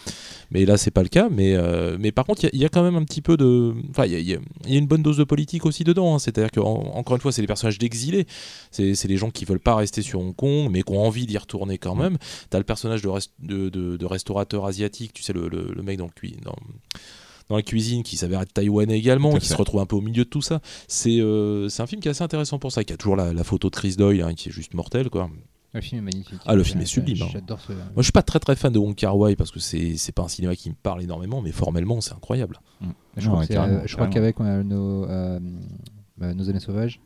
Mais 0.51 0.67
là, 0.67 0.77
c'est 0.77 0.91
pas 0.91 1.03
le 1.03 1.09
cas. 1.09 1.29
Mais, 1.31 1.55
euh, 1.55 1.97
mais 1.99 2.13
par 2.13 2.27
contre, 2.27 2.43
il 2.45 2.47
y 2.47 2.49
a- 2.49 2.51
il 2.53 2.61
y, 2.61 2.65
a 2.67 2.69
quand 2.69 2.83
même 2.83 2.97
un 2.97 3.05
petit 3.05 3.23
peu 3.23 3.37
de. 3.39 3.73
Enfin, 3.91 4.05
il 4.05 4.13
y 4.13 4.17
a, 4.17 4.19
y 4.37 4.39
y 4.67 4.77
une 4.77 4.87
bonne 4.87 5.03
dose 5.03 5.17
de 5.17 5.25
politique 5.25 5.65
aussi 5.65 5.85
dedans. 5.85 6.15
hein. 6.15 6.19
C'est-à-dire 6.19 6.51
que, 6.51 6.61
en- 6.61 6.97
encore 6.97 7.17
une 7.17 7.23
fois, 7.23 7.33
c'est 7.33 7.41
les 7.41 7.47
personnages 7.47 7.79
d'exilés. 7.79 8.27
C'est 8.71 8.93
les 9.07 9.17
gens 9.17 9.31
qui 9.31 9.45
veulent 9.47 9.59
pas 9.59 9.75
rester 9.77 10.03
sur 10.03 10.21
Hong 10.21 10.37
Kong, 10.37 10.69
mais 10.71 10.83
qui 10.83 10.93
ont 10.93 11.01
envie 11.03 11.25
d'y 11.27 11.39
retourner 11.39 11.79
quand 11.79 11.95
même. 11.95 12.19
T'as 12.51 12.59
le 12.59 12.65
personnage 12.65 13.01
de, 13.03 13.09
rest- 13.09 13.33
de, 13.43 13.71
de- 13.71 13.97
de 13.97 14.07
restaurateur 14.07 14.67
asiatique, 14.67 15.13
tu 15.15 15.23
sais, 15.23 15.33
le, 15.33 15.49
le- 15.49 15.73
le 15.75 15.83
mec 15.83 15.97
dans, 15.99 16.05
le 16.05 16.11
cui- 16.15 16.37
dans, 17.49 17.57
la 17.57 17.63
cuisine 17.63 18.03
qui 18.03 18.17
s'avère 18.17 18.43
être 18.43 18.53
taïwanais 18.53 18.99
également, 18.99 19.35
qui 19.37 19.47
se 19.47 19.57
retrouve 19.57 19.81
un 19.81 19.87
peu 19.87 19.97
au 19.97 20.01
milieu 20.01 20.25
de 20.25 20.29
tout 20.29 20.43
ça. 20.43 20.61
C'est 20.87 21.21
euh, 21.21 21.69
c'est 21.69 21.83
un 21.83 21.87
film 21.87 22.01
qui 22.01 22.09
est 22.09 22.13
assez 22.13 22.25
intéressant 22.25 22.59
pour 22.59 22.73
ça, 22.73 22.85
qui 22.85 22.93
a 22.93 22.97
toujours 22.97 23.17
la, 23.17 23.33
la 23.33 23.45
photo 23.45 23.71
de 23.71 23.75
Chris 23.75 23.97
Doyle, 23.97 24.23
hein, 24.23 24.35
qui 24.35 24.49
est 24.49 24.53
juste 24.53 24.75
mortelle, 24.75 25.11
quoi. 25.11 25.31
Le 25.75 25.83
film 25.83 25.99
est 26.01 26.13
magnifique. 26.13 26.41
Ah, 26.47 26.55
le 26.55 26.65
film 26.65 26.81
est 26.81 26.87
sublime, 26.87 27.23
hein. 27.23 27.29
J'adore 27.31 27.61
ce. 27.61 27.73
Moi, 27.73 27.83
je 27.99 28.03
suis 28.03 28.13
pas 28.13 28.23
très 28.23 28.39
très 28.39 28.57
fan 28.57 28.73
de 28.73 28.79
Wong 28.79 28.95
Kar 28.95 29.17
Wai 29.19 29.37
parce 29.37 29.51
que 29.51 29.61
c'est 29.61 29.97
c'est 29.99 30.13
pas 30.13 30.23
un 30.23 30.29
cinéma 30.29 30.57
qui 30.57 30.71
me 30.71 30.75
parle 30.75 31.03
énormément, 31.03 31.43
mais 31.43 31.53
formellement, 31.53 32.01
c'est 32.01 32.15
incroyable. 32.15 32.61
Je 33.17 33.29
crois 33.29 33.47
carrément, 33.47 33.79
euh, 33.79 33.83
je 33.85 33.95
crois 33.95 34.07
qu'avec 34.07 34.41
euh, 34.41 34.63
nos, 34.63 35.05
euh, 35.05 35.39
euh, 36.23 36.35
nos 36.35 36.49
années 36.49 36.61
sauvages, 36.61 37.01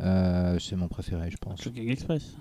euh, 0.00 0.58
c'est 0.60 0.76
mon 0.76 0.88
préféré, 0.88 1.30
je 1.30 1.36
pense. 1.36 1.60
Shocking 1.62 1.88
Express. 1.88 2.36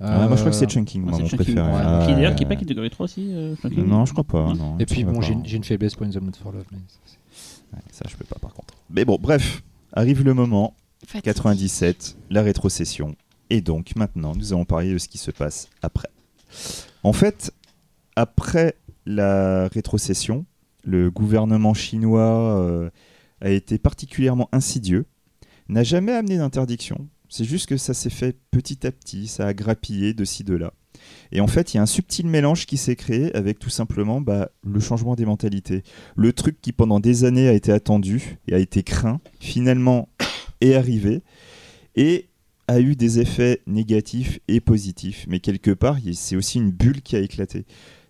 Ah, 0.00 0.26
moi, 0.26 0.36
je 0.36 0.40
crois 0.40 0.50
que 0.50 0.56
c'est 0.56 0.64
Euh, 0.64 0.68
Chunking, 0.68 1.02
moi, 1.02 1.12
c'est 1.14 1.22
mon 1.22 1.28
Chunking. 1.28 1.44
préféré. 1.54 1.68
Ouais. 1.68 1.80
Ah, 1.82 2.04
Qui 2.06 2.14
d'ailleurs 2.14 2.30
ouais, 2.30 2.36
qui 2.36 2.42
est 2.42 2.46
pas 2.46 2.54
ouais. 2.54 2.60
catégorie 2.60 2.90
3 2.90 3.04
aussi 3.04 3.28
euh, 3.32 3.54
Chunking 3.56 3.84
Non, 3.86 4.06
je 4.06 4.12
crois 4.12 4.24
pas. 4.24 4.46
Ouais. 4.48 4.54
non, 4.54 4.78
Et 4.78 4.86
puis 4.86 5.04
bon, 5.04 5.20
j'ai 5.20 5.34
une, 5.34 5.44
j'ai 5.44 5.56
une 5.56 5.64
faiblesse 5.64 5.94
pour 5.94 6.06
In 6.06 6.10
the 6.10 6.20
Mood 6.20 6.36
for 6.36 6.52
Love. 6.52 6.64
Mais 6.72 6.78
Ouais, 7.72 7.78
ça, 7.92 8.04
je 8.08 8.16
peux 8.16 8.24
pas 8.24 8.38
par 8.40 8.52
contre. 8.54 8.74
Mais 8.90 9.04
bon, 9.04 9.16
bref, 9.20 9.62
arrive 9.92 10.24
le 10.24 10.34
moment, 10.34 10.74
Fatigue. 11.06 11.22
97, 11.24 12.16
la 12.30 12.42
rétrocession. 12.42 13.14
Et 13.50 13.60
donc, 13.60 13.94
maintenant, 13.96 14.34
nous 14.34 14.52
allons 14.52 14.64
parler 14.64 14.92
de 14.92 14.98
ce 14.98 15.08
qui 15.08 15.18
se 15.18 15.30
passe 15.30 15.68
après. 15.82 16.08
En 17.02 17.12
fait, 17.12 17.52
après 18.16 18.74
la 19.06 19.68
rétrocession, 19.68 20.44
le 20.84 21.10
gouvernement 21.10 21.74
chinois 21.74 22.58
euh, 22.60 22.90
a 23.40 23.50
été 23.50 23.78
particulièrement 23.78 24.48
insidieux, 24.52 25.06
n'a 25.68 25.82
jamais 25.82 26.12
amené 26.12 26.38
d'interdiction. 26.38 27.06
C'est 27.30 27.44
juste 27.44 27.66
que 27.66 27.76
ça 27.76 27.94
s'est 27.94 28.10
fait 28.10 28.36
petit 28.50 28.86
à 28.86 28.90
petit, 28.90 29.28
ça 29.28 29.46
a 29.46 29.54
grappillé 29.54 30.14
de 30.14 30.24
ci, 30.24 30.42
de 30.42 30.54
là. 30.54 30.74
Et 31.30 31.40
en 31.40 31.46
fait, 31.46 31.72
il 31.72 31.76
y 31.76 31.78
a 31.78 31.82
un 31.82 31.86
subtil 31.86 32.26
mélange 32.26 32.66
qui 32.66 32.76
s'est 32.76 32.96
créé 32.96 33.34
avec 33.36 33.60
tout 33.60 33.70
simplement 33.70 34.20
bah, 34.20 34.50
le 34.64 34.80
changement 34.80 35.14
des 35.14 35.24
mentalités. 35.24 35.84
Le 36.16 36.32
truc 36.32 36.60
qui 36.60 36.72
pendant 36.72 36.98
des 36.98 37.24
années 37.24 37.48
a 37.48 37.52
été 37.52 37.70
attendu 37.70 38.38
et 38.48 38.54
a 38.54 38.58
été 38.58 38.82
craint, 38.82 39.20
finalement 39.38 40.08
est 40.60 40.74
arrivé 40.74 41.22
et 41.94 42.26
a 42.66 42.80
eu 42.80 42.96
des 42.96 43.20
effets 43.20 43.62
négatifs 43.66 44.40
et 44.48 44.60
positifs. 44.60 45.24
Mais 45.28 45.38
quelque 45.38 45.70
part, 45.70 45.98
c'est 46.14 46.34
aussi 46.34 46.58
une 46.58 46.72
bulle 46.72 47.00
qui 47.00 47.14
a 47.14 47.20
éclaté. 47.20 47.64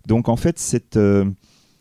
Donc 0.07 0.31
en 0.31 0.37
fait, 0.37 0.59
cette, 0.59 0.97
euh, 0.97 1.31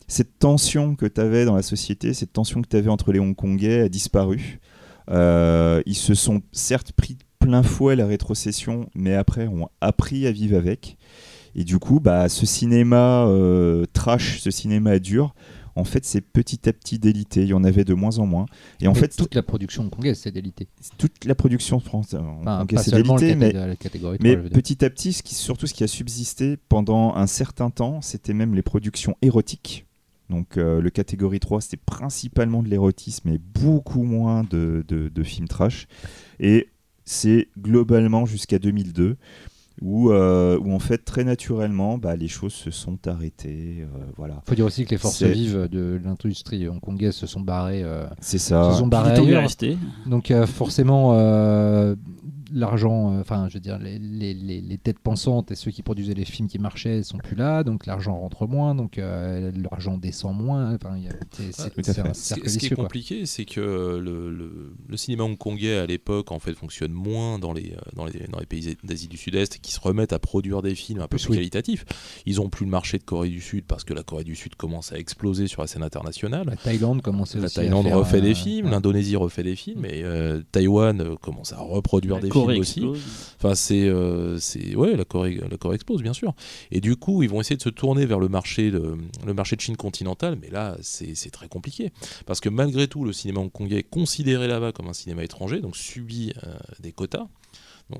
cette 0.08 0.38
tension 0.38 0.94
que 0.94 1.06
tu 1.06 1.20
avais 1.22 1.46
dans 1.46 1.56
la 1.56 1.62
société, 1.62 2.12
cette 2.12 2.34
tension 2.34 2.60
que 2.60 2.68
tu 2.68 2.76
avais 2.76 2.90
entre 2.90 3.12
les 3.12 3.18
Hongkongais 3.18 3.80
a 3.80 3.88
disparu. 3.88 4.60
Euh, 5.10 5.82
ils 5.86 5.96
se 5.96 6.14
sont 6.14 6.42
certes 6.52 6.92
pris 6.92 7.16
plein 7.40 7.62
fouet 7.64 7.96
la 7.96 8.06
rétrocession, 8.06 8.88
mais 8.94 9.14
après 9.14 9.48
ont 9.48 9.68
appris 9.80 10.26
à 10.26 10.32
vivre 10.32 10.56
avec. 10.56 10.96
Et 11.56 11.64
du 11.64 11.78
coup, 11.80 11.98
bah, 11.98 12.28
ce 12.28 12.46
cinéma 12.46 13.26
euh, 13.26 13.84
trash, 13.92 14.40
ce 14.40 14.52
cinéma 14.52 14.98
dur, 15.00 15.34
en 15.74 15.82
fait, 15.84 16.04
c'est 16.04 16.20
petit 16.20 16.68
à 16.68 16.72
petit 16.72 16.98
délité. 16.98 17.42
Il 17.42 17.48
y 17.48 17.54
en 17.54 17.64
avait 17.64 17.84
de 17.84 17.94
moins 17.94 18.18
en 18.18 18.26
moins. 18.26 18.46
Et 18.80 18.86
en 18.86 18.92
Mais 18.92 18.98
fait, 19.00 19.16
toute 19.16 19.34
la 19.34 19.42
production 19.42 19.84
hongkongaise, 19.84 20.18
c'est 20.18 20.30
délité. 20.30 20.68
toute 20.98 21.24
la 21.24 21.34
production 21.34 21.80
française, 21.80 22.20
Enfin, 22.46 22.66
seulement 22.82 23.14
le 23.16 23.20
délité, 23.20 23.36
mais 23.36 23.48
caté- 23.50 23.66
la 23.66 23.76
catégorie 23.76 24.18
3. 24.18 24.28
mais 24.28 24.34
je 24.36 24.40
veux 24.42 24.48
dire. 24.48 24.52
petit 24.52 24.84
à 24.84 24.90
petit, 24.90 25.12
ce 25.12 25.22
qui, 25.22 25.34
surtout 25.34 25.66
ce 25.66 25.74
qui 25.74 25.82
a 25.82 25.88
subsisté 25.88 26.56
pendant 26.68 27.14
un 27.16 27.26
certain 27.26 27.70
temps, 27.70 28.00
c'était 28.00 28.34
même 28.34 28.54
les 28.54 28.62
productions 28.62 29.16
érotiques. 29.22 29.86
Donc 30.28 30.56
euh, 30.58 30.80
le 30.80 30.90
catégorie 30.90 31.40
3, 31.40 31.60
c'était 31.62 31.78
principalement 31.84 32.62
de 32.62 32.68
l'érotisme 32.68 33.28
et 33.30 33.38
beaucoup 33.38 34.02
moins 34.04 34.44
de, 34.44 34.84
de- 34.86 35.08
de 35.08 35.22
films 35.24 35.48
trash. 35.48 35.88
Et 36.38 36.68
c'est 37.04 37.48
globalement 37.58 38.26
jusqu'à 38.26 38.58
2002 38.58 39.16
où, 39.82 40.10
euh, 40.10 40.58
où 40.58 40.74
en 40.74 40.78
fait 40.78 40.98
très 40.98 41.24
naturellement 41.24 41.96
bah, 41.96 42.14
les 42.14 42.28
choses 42.28 42.52
se 42.52 42.70
sont 42.70 42.98
arrêtées. 43.08 43.78
euh, 43.80 43.86
voilà, 44.16 44.42
faut 44.46 44.54
dire 44.54 44.66
aussi 44.66 44.84
que 44.84 44.90
les 44.90 44.98
forces 44.98 45.16
c'est- 45.16 45.32
vives 45.32 45.68
de 45.70 45.98
l'industrie 46.04 46.68
hongkongaise 46.68 47.14
se 47.14 47.26
sont 47.26 47.40
barrées. 47.40 47.82
euh, 47.82 48.06
c'est 48.20 48.36
se 48.38 48.48
ça. 48.50 48.72
sont 48.74 48.86
Il 48.86 48.90
barrées 48.90 49.12
ailleurs. 49.12 49.48
Donc 50.06 50.30
euh, 50.30 50.46
forcément, 50.46 51.12
euh, 51.14 51.94
l'argent, 52.52 53.14
euh, 53.14 53.20
enfin 53.20 53.48
je 53.48 53.54
veux 53.54 53.60
dire, 53.60 53.78
les, 53.78 53.98
les- 53.98 54.34
les- 54.34 54.60
les 54.60 54.78
têtes 54.78 54.98
pensantes 54.98 55.50
et 55.50 55.54
ceux 55.54 55.70
qui 55.70 55.82
produisaient 55.82 56.14
les 56.14 56.24
films 56.24 56.48
qui 56.48 56.58
marchaient 56.58 57.02
sont 57.02 57.18
plus 57.18 57.36
là, 57.36 57.62
donc 57.64 57.86
l'argent 57.86 58.16
rentre 58.18 58.46
moins, 58.46 58.74
donc 58.74 58.98
euh, 58.98 59.52
l'argent 59.70 59.96
descend 59.98 60.36
moins. 60.36 60.74
Enfin, 60.74 60.94
il 60.96 61.04
y 61.04 61.08
a- 61.08 61.12
c'est- 61.30 61.44
un 62.00 62.14
Ce 62.14 62.22
cercle 62.22 62.42
qui, 62.44 62.50
ce 62.50 62.58
qui 62.58 62.66
est 62.66 62.74
compliqué, 62.76 63.26
c'est 63.26 63.44
que 63.44 63.60
le, 63.60 64.30
le- 64.30 64.72
le 64.88 64.96
cinéma 64.96 65.24
hongkongais 65.24 65.76
à 65.78 65.86
l'époque 65.86 66.32
en 66.32 66.38
fait 66.38 66.54
fonctionne 66.54 66.92
moins 66.92 67.38
dans 67.38 67.52
les, 67.52 67.72
euh, 67.72 67.80
dans 67.96 68.04
les, 68.04 68.26
dans 68.30 68.38
les 68.38 68.46
pays 68.46 68.76
d'Asie 68.84 69.08
du 69.08 69.16
Sud-Est 69.16 69.58
qui 69.58 69.72
se 69.72 69.80
remettent 69.80 70.12
à 70.12 70.18
produire 70.18 70.62
des 70.62 70.74
films 70.74 71.00
un 71.00 71.08
peu 71.08 71.16
Plus, 71.16 71.28
oui. 71.30 71.36
qualitatifs. 71.36 71.84
Ils 72.26 72.40
ont 72.40 72.48
plus 72.48 72.64
le 72.64 72.70
marché 72.70 72.98
de 72.98 73.04
Corée 73.04 73.28
du 73.28 73.40
Sud 73.40 73.64
parce 73.66 73.84
que 73.84 73.94
la 73.94 74.02
Corée 74.02 74.24
du 74.24 74.34
Sud 74.34 74.54
commence 74.56 74.92
à 74.92 74.98
exploser 74.98 75.46
sur 75.46 75.62
la 75.62 75.68
scène 75.68 75.82
internationale. 75.82 76.46
La 76.46 76.56
Thaïlande 76.56 77.02
commençait 77.02 77.38
La 77.38 77.46
aussi 77.46 77.58
à 77.58 77.62
Thaïlande 77.62 77.86
faire, 77.86 77.98
refait 77.98 78.20
des 78.20 78.34
films, 78.34 78.66
ouais. 78.66 78.72
l'Indonésie 78.72 79.16
refait 79.16 79.42
des 79.42 79.56
films, 79.56 79.84
et 79.84 80.02
euh, 80.02 80.42
Taïwan 80.52 81.16
commence 81.20 81.52
à 81.52 81.58
reproduire 81.60 82.16
La 82.16 82.22
des 82.22 82.28
Corée 82.28 82.39
films 82.48 82.60
aussi. 82.60 82.84
Enfin, 83.36 83.54
c'est, 83.54 83.88
euh, 83.88 84.38
c'est, 84.38 84.74
ouais, 84.74 84.96
la 84.96 85.04
Corée, 85.04 85.40
la 85.50 85.56
Corée 85.56 85.76
explose 85.76 86.02
bien 86.02 86.12
sûr. 86.12 86.34
Et 86.70 86.80
du 86.80 86.96
coup, 86.96 87.22
ils 87.22 87.28
vont 87.28 87.40
essayer 87.40 87.56
de 87.56 87.62
se 87.62 87.68
tourner 87.68 88.06
vers 88.06 88.18
le 88.18 88.28
marché 88.28 88.70
de, 88.70 88.96
le 89.26 89.34
marché 89.34 89.56
de 89.56 89.60
Chine 89.60 89.76
continentale, 89.76 90.38
mais 90.40 90.50
là, 90.50 90.76
c'est, 90.82 91.14
c'est 91.14 91.30
très 91.30 91.48
compliqué 91.48 91.90
parce 92.26 92.40
que 92.40 92.48
malgré 92.48 92.88
tout, 92.88 93.04
le 93.04 93.12
cinéma 93.12 93.40
hongkongais 93.40 93.78
est 93.78 93.90
considéré 93.90 94.48
là-bas 94.48 94.72
comme 94.72 94.88
un 94.88 94.92
cinéma 94.92 95.24
étranger, 95.24 95.60
donc 95.60 95.76
subit 95.76 96.32
euh, 96.44 96.54
des 96.80 96.92
quotas. 96.92 97.28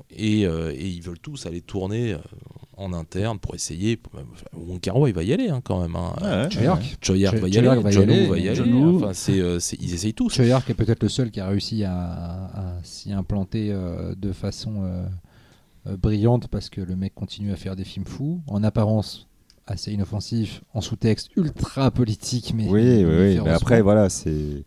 Et, 0.09 0.45
euh, 0.45 0.71
et 0.73 0.87
ils 0.87 1.01
veulent 1.01 1.19
tous 1.19 1.45
aller 1.45 1.61
tourner 1.61 2.13
euh, 2.13 2.17
en 2.77 2.93
interne 2.93 3.39
pour 3.39 3.55
essayer. 3.55 3.99
Wong 4.53 4.79
Kar 4.79 4.97
Wai 4.97 5.11
va 5.11 5.23
y 5.23 5.33
aller 5.33 5.49
hein, 5.49 5.61
quand 5.63 5.81
même. 5.81 5.95
Hein. 5.95 6.13
Ouais, 6.21 6.27
ouais, 6.43 6.49
Choyark. 7.01 7.37
Va 7.37 7.47
y 7.47 7.57
aller, 7.57 7.67
Ark 7.67 7.81
va 7.81 7.89
y 7.89 7.93
John 7.93 8.09
aller, 8.09 8.25
Woo 8.25 8.31
va 8.31 8.37
y 8.39 8.47
aller. 8.47 8.55
John 8.55 8.73
Woo. 8.73 8.97
Enfin, 8.97 9.13
c'est, 9.13 9.39
euh, 9.39 9.59
c'est- 9.59 9.77
ils 9.81 9.93
essayent 9.93 10.13
tous. 10.13 10.33
Choyark 10.33 10.69
est 10.69 10.73
peut-être 10.73 11.03
le 11.03 11.09
seul 11.09 11.31
qui 11.31 11.39
a 11.39 11.47
réussi 11.47 11.83
à, 11.83 11.93
à 11.93 12.79
s'y 12.83 13.11
implanter 13.13 13.69
euh, 13.71 14.15
de 14.15 14.31
façon 14.31 14.83
euh, 14.83 15.97
brillante 15.97 16.47
parce 16.47 16.69
que 16.69 16.81
le 16.81 16.95
mec 16.95 17.13
continue 17.15 17.51
à 17.51 17.55
faire 17.55 17.75
des 17.75 17.83
films 17.83 18.05
fous, 18.05 18.41
en 18.47 18.63
apparence 18.63 19.27
assez 19.67 19.91
inoffensif, 19.93 20.63
en 20.73 20.81
sous-texte 20.81 21.29
ultra 21.37 21.91
politique, 21.91 22.53
mais. 22.55 22.67
Oui, 22.67 22.81
oui, 22.81 22.99
il 22.99 23.05
oui. 23.05 23.39
Mais 23.43 23.51
après, 23.51 23.81
voilà, 23.81 24.09
c'est. 24.09 24.65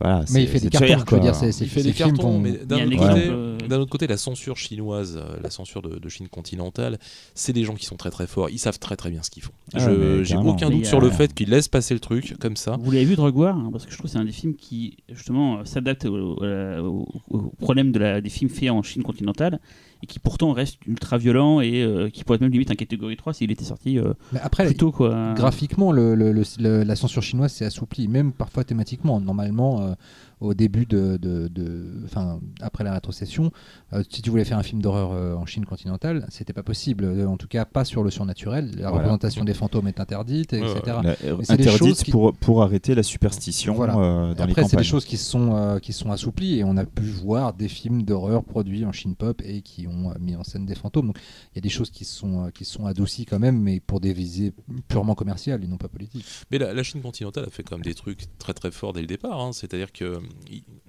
Voilà, 0.00 0.24
Mais 0.32 0.42
il 0.44 0.48
fait 0.48 0.60
des 0.60 0.70
cartons, 0.70 0.86
cher, 0.86 0.96
je 0.98 1.00
veux 1.02 1.06
quoi. 1.06 1.18
dire, 1.18 1.34
c'est- 1.34 1.52
c'est- 1.52 1.64
Il 1.64 1.70
fait 1.70 1.82
des 1.82 1.92
films 1.92 2.16
cartons, 2.16 2.38
mais 2.38 2.52
d'un 2.64 2.86
autre, 2.86 2.96
côté, 2.96 3.26
euh, 3.28 3.58
d'un 3.68 3.78
autre 3.80 3.90
côté, 3.90 4.06
la 4.06 4.16
censure 4.16 4.56
chinoise, 4.56 5.18
euh, 5.22 5.36
la 5.42 5.50
censure 5.50 5.82
de, 5.82 5.98
de 5.98 6.08
Chine 6.08 6.28
continentale, 6.28 6.98
c'est 7.34 7.52
des 7.52 7.64
gens 7.64 7.74
qui 7.74 7.84
sont 7.84 7.96
très 7.96 8.10
très 8.10 8.26
forts. 8.26 8.48
Ils 8.48 8.58
savent 8.58 8.78
très 8.78 8.96
très 8.96 9.10
bien 9.10 9.22
ce 9.22 9.28
qu'ils 9.30 9.42
font. 9.42 9.52
Ah, 9.74 9.78
Je- 9.78 10.22
J'ai 10.24 10.36
aucun 10.36 10.70
Mais 10.70 10.76
doute 10.76 10.86
sur 10.86 10.98
a- 10.98 11.02
le 11.02 11.10
fait 11.10 11.34
qu'ils 11.34 11.50
laissent 11.50 11.68
passer 11.68 11.92
le 11.92 12.00
truc 12.00 12.38
comme 12.38 12.56
ça. 12.56 12.78
Vous 12.80 12.90
l'avez 12.90 13.04
vu 13.04 13.14
Drug 13.14 13.36
War 13.36 13.56
hein, 13.56 13.68
Parce 13.72 13.84
que 13.84 13.92
je 13.92 13.96
trouve 13.98 14.06
que 14.06 14.12
c'est 14.12 14.18
un 14.18 14.24
des 14.24 14.32
films 14.32 14.54
qui 14.54 14.96
justement 15.10 15.58
euh, 15.58 15.64
s'adapte 15.64 16.06
au, 16.06 16.14
au- 16.16 17.06
au- 17.30 17.36
au 17.36 17.52
problème 17.60 17.92
de 17.92 17.98
la, 17.98 18.20
des 18.22 18.30
films 18.30 18.50
faits 18.50 18.70
en 18.70 18.82
Chine 18.82 19.02
continentale 19.02 19.60
et 20.02 20.06
qui 20.06 20.18
pourtant 20.18 20.52
reste 20.52 20.78
ultra 20.86 21.18
violent 21.18 21.60
et 21.60 21.82
euh, 21.82 22.08
qui 22.08 22.24
pourrait 22.24 22.36
être 22.36 22.40
même 22.42 22.52
limite 22.52 22.70
un 22.70 22.74
catégorie 22.74 23.16
3 23.16 23.34
s'il 23.34 23.50
était 23.50 23.64
sorti 23.64 23.98
euh, 23.98 24.14
Mais 24.32 24.40
après, 24.40 24.64
plus 24.66 24.74
tôt 24.76 24.92
quoi. 24.92 25.34
graphiquement, 25.34 25.92
le- 25.92 26.14
le- 26.14 26.32
le- 26.32 26.42
le- 26.58 26.82
la 26.84 26.96
censure 26.96 27.22
chinoise 27.22 27.52
s'est 27.52 27.64
assouplie, 27.66 28.08
même 28.08 28.32
parfois 28.32 28.64
thématiquement. 28.64 29.20
Normalement, 29.20 29.82
euh, 29.82 29.92
au 30.40 30.54
début 30.54 30.86
de, 30.86 31.16
de- 31.18 31.48
de- 31.48 32.02
enfin, 32.04 32.40
après 32.60 32.82
la 32.84 32.92
rétrocession, 32.94 33.52
euh, 33.92 34.02
si 34.08 34.22
tu 34.22 34.30
voulais 34.30 34.44
faire 34.44 34.58
un 34.58 34.62
film 34.62 34.80
d'horreur 34.80 35.12
euh, 35.12 35.34
en 35.34 35.44
Chine 35.46 35.64
continentale, 35.66 36.26
c'était 36.30 36.52
pas 36.52 36.62
possible. 36.62 37.04
Euh, 37.04 37.26
en 37.28 37.36
tout 37.36 37.48
cas, 37.48 37.64
pas 37.64 37.84
sur 37.84 38.02
le 38.02 38.10
surnaturel. 38.10 38.70
La 38.70 38.88
Voilà. 38.88 38.90
représentation 38.96 39.44
des 39.44 39.54
fantômes 39.54 39.88
est 39.88 40.00
interdite, 40.00 40.52
etc. 40.54 40.80
La- 40.86 41.02
Mais 41.02 41.16
c'est 41.44 41.56
des 41.58 41.68
interdite 41.68 42.02
qui- 42.04 42.10
pour, 42.10 42.32
pour 42.34 42.62
arrêter 42.62 42.94
la 42.94 43.02
superstition 43.02 43.74
Voilà. 43.74 43.96
euh, 43.98 44.34
dans 44.34 44.44
Après, 44.44 44.64
c'est 44.64 44.76
des 44.76 44.84
choses 44.84 45.04
qui 45.04 45.16
se 45.16 45.28
sont, 45.30 45.54
euh, 45.54 45.78
qui 45.78 45.92
sont 45.92 46.10
assouplies 46.10 46.58
et 46.58 46.64
on 46.64 46.76
a 46.76 46.84
pu 46.84 47.02
voir 47.02 47.52
des 47.52 47.68
films 47.68 48.02
d'horreur 48.02 48.42
produits 48.44 48.84
en 48.84 48.92
Chine 48.92 49.14
pop 49.16 49.42
et 49.44 49.60
qui 49.62 49.86
ont 49.86 50.14
mis 50.20 50.36
en 50.36 50.44
scène 50.44 50.64
des 50.66 50.74
fantômes. 50.74 51.08
Donc 51.08 51.18
il 51.52 51.56
y 51.56 51.58
a 51.58 51.62
des 51.62 51.68
choses 51.68 51.90
qui 51.90 52.04
se 52.04 52.16
sont, 52.16 52.46
euh, 52.46 52.50
qui 52.50 52.64
sont 52.64 52.86
adoucies 52.86 53.26
quand 53.26 53.38
même, 53.38 53.60
mais 53.60 53.80
pour 53.80 54.00
des 54.00 54.12
visées 54.12 54.52
purement 54.88 55.14
commerciales 55.14 55.62
et 55.62 55.66
non 55.66 55.76
pas 55.76 55.88
politiques. 55.88 56.24
Mais 56.50 56.58
la, 56.58 56.72
la 56.72 56.82
Chine 56.82 57.02
continentale 57.02 57.44
a 57.44 57.50
fait 57.50 57.62
quand 57.62 57.76
même 57.76 57.84
des 57.84 57.94
trucs 57.94 58.24
très 58.38 58.54
très 58.54 58.70
forts 58.70 58.92
dès 58.92 59.00
le 59.02 59.06
départ. 59.06 59.40
hein. 59.40 59.50
C'est-à-dire 59.52 59.92
que 59.92 60.18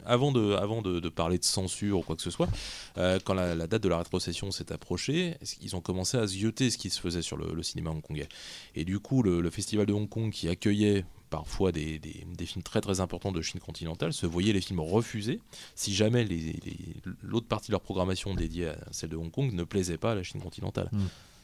avant 0.05 0.31
de, 0.31 0.53
avant 0.53 0.81
de, 0.81 1.09
parler 1.09 1.37
de 1.37 1.43
censure 1.43 1.99
ou 1.99 2.01
quoi 2.01 2.15
que 2.15 2.21
ce 2.21 2.31
soit, 2.31 2.49
euh, 2.97 3.19
quand 3.23 3.33
la, 3.33 3.67
date 3.67 3.83
de 3.83 3.89
la 3.89 3.97
rétrocession 3.97 4.51
s'est 4.51 4.71
approchée, 4.71 5.37
ils 5.61 5.75
ont 5.75 5.81
commencé 5.81 6.17
à 6.17 6.25
zioter 6.25 6.69
ce 6.69 6.77
qui 6.77 6.89
se 6.89 6.99
faisait 6.99 7.21
sur 7.21 7.37
le, 7.37 7.63
cinéma 7.63 7.91
hongkongais? 7.91 8.27
Et 8.75 8.85
du 8.85 8.99
coup, 8.99 9.23
le, 9.23 9.49
festival 9.49 9.85
de 9.85 9.93
Hong 9.93 10.09
Kong 10.09 10.31
qui 10.31 10.47
accueillait 10.47 11.05
parfois 11.29 11.71
des, 11.71 11.99
films 12.45 12.63
très 12.63 12.81
très 12.81 12.99
importants 12.99 13.31
de 13.31 13.41
Chine 13.41 13.59
continentale 13.59 14.13
se 14.13 14.25
voyait 14.25 14.53
les 14.53 14.61
films 14.61 14.81
refusés 14.81 15.39
si 15.75 15.93
jamais 15.93 16.27
l'autre 17.21 17.47
partie 17.47 17.67
de 17.67 17.73
leur 17.73 17.81
programmation 17.81 18.33
dédiée 18.33 18.69
à 18.69 18.77
celle 18.91 19.09
de 19.09 19.15
Hong 19.15 19.31
Kong 19.31 19.53
ne 19.53 19.63
plaisait 19.63 19.97
pas 19.97 20.11
à 20.11 20.15
la 20.15 20.23
Chine 20.23 20.41
continentale. 20.41 20.89
Mm. 20.91 20.99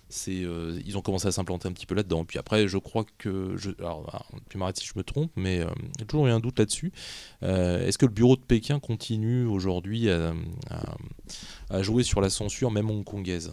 C'est, 0.10 0.44
euh, 0.44 0.80
ils 0.86 0.98
ont 0.98 1.02
commencé 1.02 1.28
à 1.28 1.32
s'implanter 1.34 1.68
un 1.68 1.74
petit 1.74 1.86
peu 1.86 1.94
là-dedans. 1.94 2.24
Puis 2.24 2.40
après, 2.40 2.68
je 2.70 2.78
crois 2.78 3.06
que, 3.18 3.56
je, 3.58 3.72
alors, 3.80 4.26
tu 4.50 4.58
m'arrêtes 4.58 4.78
si 4.78 4.86
je 4.86 4.94
me 4.96 5.04
trompe, 5.04 5.32
mais 5.36 5.60
euh, 5.60 5.68
j'ai 6.00 6.06
toujours 6.06 6.28
eu 6.28 6.32
un 6.32 6.40
doute 6.40 6.60
là-dessus. 6.60 6.94
Euh, 7.44 7.86
Est-ce 7.86 7.98
que 7.98 8.06
le 8.06 8.14
bureau 8.14 8.36
de 8.38 8.42
Pékin 8.42 8.80
continue 8.80 9.46
aujourd'hui 9.46 10.10
à, 10.10 10.34
à- 10.70 10.96
à 11.70 11.82
jouer 11.82 12.04
sur 12.04 12.22
la 12.22 12.30
censure, 12.30 12.72
même 12.72 12.90
hongkongaise? 12.90 13.52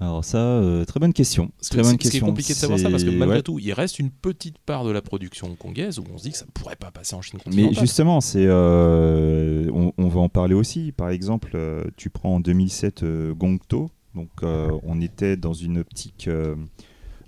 Alors 0.00 0.24
ça, 0.24 0.38
euh, 0.38 0.84
très 0.84 0.98
bonne 1.00 1.12
question. 1.14 1.50
Très 1.62 1.76
bonne 1.80 1.92
c'est- 1.92 1.96
question. 1.98 2.26
compliqué 2.26 2.52
de 2.52 2.58
savoir 2.58 2.78
ça, 2.78 2.90
parce 2.90 3.04
que 3.04 3.10
C'est- 3.10 3.16
malgré 3.16 3.36
ouais. 3.38 3.42
tout, 3.42 3.58
il 3.58 3.72
reste 3.72 3.98
une 4.00 4.10
petite 4.10 4.58
part 4.58 4.84
de 4.84 4.90
la 4.90 5.00
production 5.00 5.46
hongkongaise 5.46 5.98
où 5.98 6.04
on 6.12 6.18
se 6.18 6.24
dit 6.24 6.32
que 6.32 6.36
ça 6.36 6.46
pourrait 6.52 6.76
pas 6.76 6.90
passer 6.90 7.14
en 7.14 7.22
Chine 7.22 7.38
Mais 7.46 7.52
continentale. 7.62 7.80
justement, 7.80 8.20
c'est, 8.20 8.50
on, 8.50 9.92
on 9.96 10.08
va 10.08 10.20
en 10.20 10.28
parler 10.28 10.54
aussi. 10.54 10.92
Par 10.92 11.10
exemple, 11.10 11.56
tu 11.96 12.10
prends 12.10 12.34
en 12.36 12.40
2007 12.40 13.02
euh, 13.02 13.32
Gongto. 13.34 13.88
Donc, 14.14 14.30
euh, 14.42 14.70
on 14.84 15.00
était 15.00 15.36
dans 15.36 15.52
une 15.52 15.78
optique. 15.78 16.28
euh, 16.28 16.54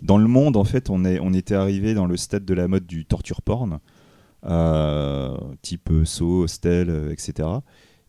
dans 0.02 0.18
le 0.18 0.28
monde, 0.28 0.56
en 0.56 0.65
fait, 0.65 0.90
on, 0.90 1.05
était 1.05 1.55
arrivé 1.55 1.94
dans 1.94 2.06
le 2.06 2.16
stade 2.16 2.44
de 2.44 2.55
la 2.55 2.68
mode 2.68 2.86
du 2.86 3.06
torture 3.06 3.42
porn, 3.42 3.81
euh, 4.44 5.36
type 5.62 5.90
Saw, 6.05 6.42
Hostel, 6.42 7.08
etc. 7.10 7.48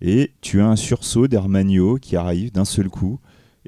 Et 0.01 0.33
tu 0.41 0.61
as 0.61 0.67
un 0.67 0.75
sursaut 0.75 1.27
d'Hermanio 1.27 1.95
qui 1.95 2.15
arrive 2.15 2.51
d'un 2.51 2.65
seul 2.65 2.89
coup. 2.89 3.19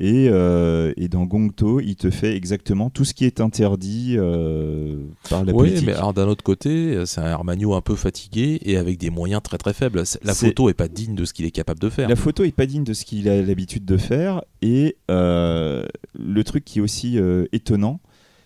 Et, 0.02 0.30
euh, 0.30 0.94
et 0.96 1.10
dans 1.10 1.26
Gongto, 1.26 1.82
il 1.82 1.98
te 1.98 2.10
fait 2.10 2.34
exactement 2.34 2.90
tout 2.90 3.04
ce 3.04 3.14
qui 3.14 3.26
est 3.26 3.42
interdit 3.42 4.16
euh, 4.18 5.04
par 5.30 5.44
la 5.44 5.52
Oui, 5.52 5.68
politique. 5.68 5.88
mais 5.88 5.94
alors 5.94 6.14
d'un 6.14 6.26
autre 6.30 6.42
côté, 6.44 6.96
euh, 6.96 7.06
c'est 7.06 7.20
un 7.20 7.26
Armagno 7.26 7.74
un 7.74 7.82
peu 7.82 7.96
fatigué 7.96 8.60
et 8.64 8.78
avec 8.78 8.98
des 8.98 9.10
moyens 9.10 9.42
très 9.44 9.58
très 9.58 9.74
faibles. 9.74 10.02
La 10.24 10.34
photo 10.34 10.70
est 10.70 10.74
pas 10.74 10.88
digne 10.88 11.16
de 11.16 11.26
ce 11.26 11.34
qu'il 11.34 11.46
est 11.46 11.52
capable 11.52 11.82
de 11.82 11.90
faire. 11.90 12.08
La 12.08 12.16
photo 12.16 12.46
est 12.46 12.54
pas 12.56 12.66
digne 12.66 12.86
de 12.86 12.94
ce 12.94 13.04
qu'il 13.04 13.28
a 13.28 13.42
l'habitude 13.42 13.84
de 13.84 13.98
faire 13.98 14.42
et 14.62 14.96
le 15.10 16.42
truc 16.46 16.64
qui 16.64 16.80
est 16.80 16.82
aussi 16.82 17.20
étonnant, 17.52 18.00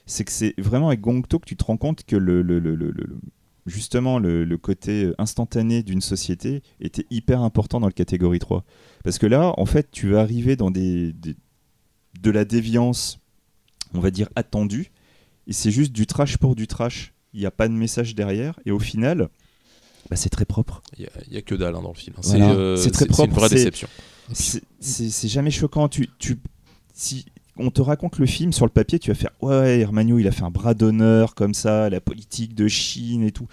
c'est 0.08 0.24
que 0.26 0.32
c'est 0.32 0.56
vraiment 0.58 0.88
avec 0.88 1.02
Gongto 1.02 1.38
que 1.38 1.46
tu 1.46 1.56
te 1.56 1.64
rends 1.66 1.78
compte 1.78 2.04
que 2.04 2.16
le, 2.16 2.42
le- 2.42 2.60
le- 2.60 2.76
le- 2.76 2.92
le- 2.92 3.18
justement 3.66 4.20
le, 4.20 4.44
le 4.44 4.58
côté 4.58 5.12
instantané 5.18 5.84
d'une 5.84 6.02
société 6.02 6.62
était 6.82 7.06
hyper 7.10 7.42
important 7.42 7.80
dans 7.80 7.88
le 7.88 7.94
catégorie 7.94 8.40
3. 8.40 8.66
Parce 9.06 9.18
que 9.20 9.26
là, 9.26 9.54
en 9.58 9.66
fait, 9.66 9.88
tu 9.92 10.10
vas 10.10 10.20
arriver 10.20 10.58
dans 10.58 10.72
des, 10.72 11.14
des- 11.14 11.36
de 12.20 12.32
la 12.32 12.46
déviance, 12.46 13.20
on 13.94 14.00
va 14.00 14.12
dire 14.12 14.30
attendue, 14.36 14.92
et 15.48 15.54
c'est 15.54 15.72
juste 15.72 15.92
du 15.92 16.06
trash 16.08 16.38
pour 16.38 16.56
du 16.56 16.68
trash. 16.68 17.14
Il 17.34 17.40
n'y 17.40 17.46
a 17.46 17.52
pas 17.52 17.68
de 17.68 17.74
message 17.74 18.14
derrière, 18.16 18.60
et 18.66 18.72
au 18.72 18.80
final, 18.80 19.30
bah, 20.10 20.16
c'est 20.16 20.30
très 20.30 20.46
propre. 20.46 20.84
Il 20.98 21.08
n'y 21.32 21.38
a, 21.38 21.42
que 21.42 21.56
dalle 21.56 21.76
hein, 21.76 21.82
dans 21.82 21.90
le 21.90 21.96
film. 21.98 22.16
Voilà. 22.22 22.46
C'est 22.46 22.52
euh, 22.52 22.76
C'est 22.78 22.92
très 22.92 23.06
c'est- 23.06 23.14
c'est 23.14 23.24
une 23.24 23.30
propre, 23.30 23.40
vraie 23.40 23.50
déception. 23.50 23.88
C'est 24.32 25.28
jamais 25.28 25.52
choquant. 25.52 25.88
Tu, 25.90 26.10
tu, 26.20 26.40
si 26.94 27.26
on 27.58 27.72
te 27.72 27.82
raconte 27.82 28.18
le 28.20 28.26
film 28.26 28.52
sur 28.54 28.66
le 28.66 28.72
papier, 28.72 29.00
tu 29.00 29.10
vas 29.12 29.16
faire 29.16 29.32
ouais, 29.42 29.80
Hermanio, 29.80 30.20
il 30.20 30.28
a 30.28 30.32
fait 30.32 30.44
un 30.44 30.52
bras 30.52 30.74
d'honneur 30.74 31.36
comme 31.36 31.54
ça, 31.54 31.90
la 31.90 32.02
politique 32.02 32.56
de 32.56 32.68
Chine 32.68 33.24
et 33.24 33.32
tout. 33.32 33.48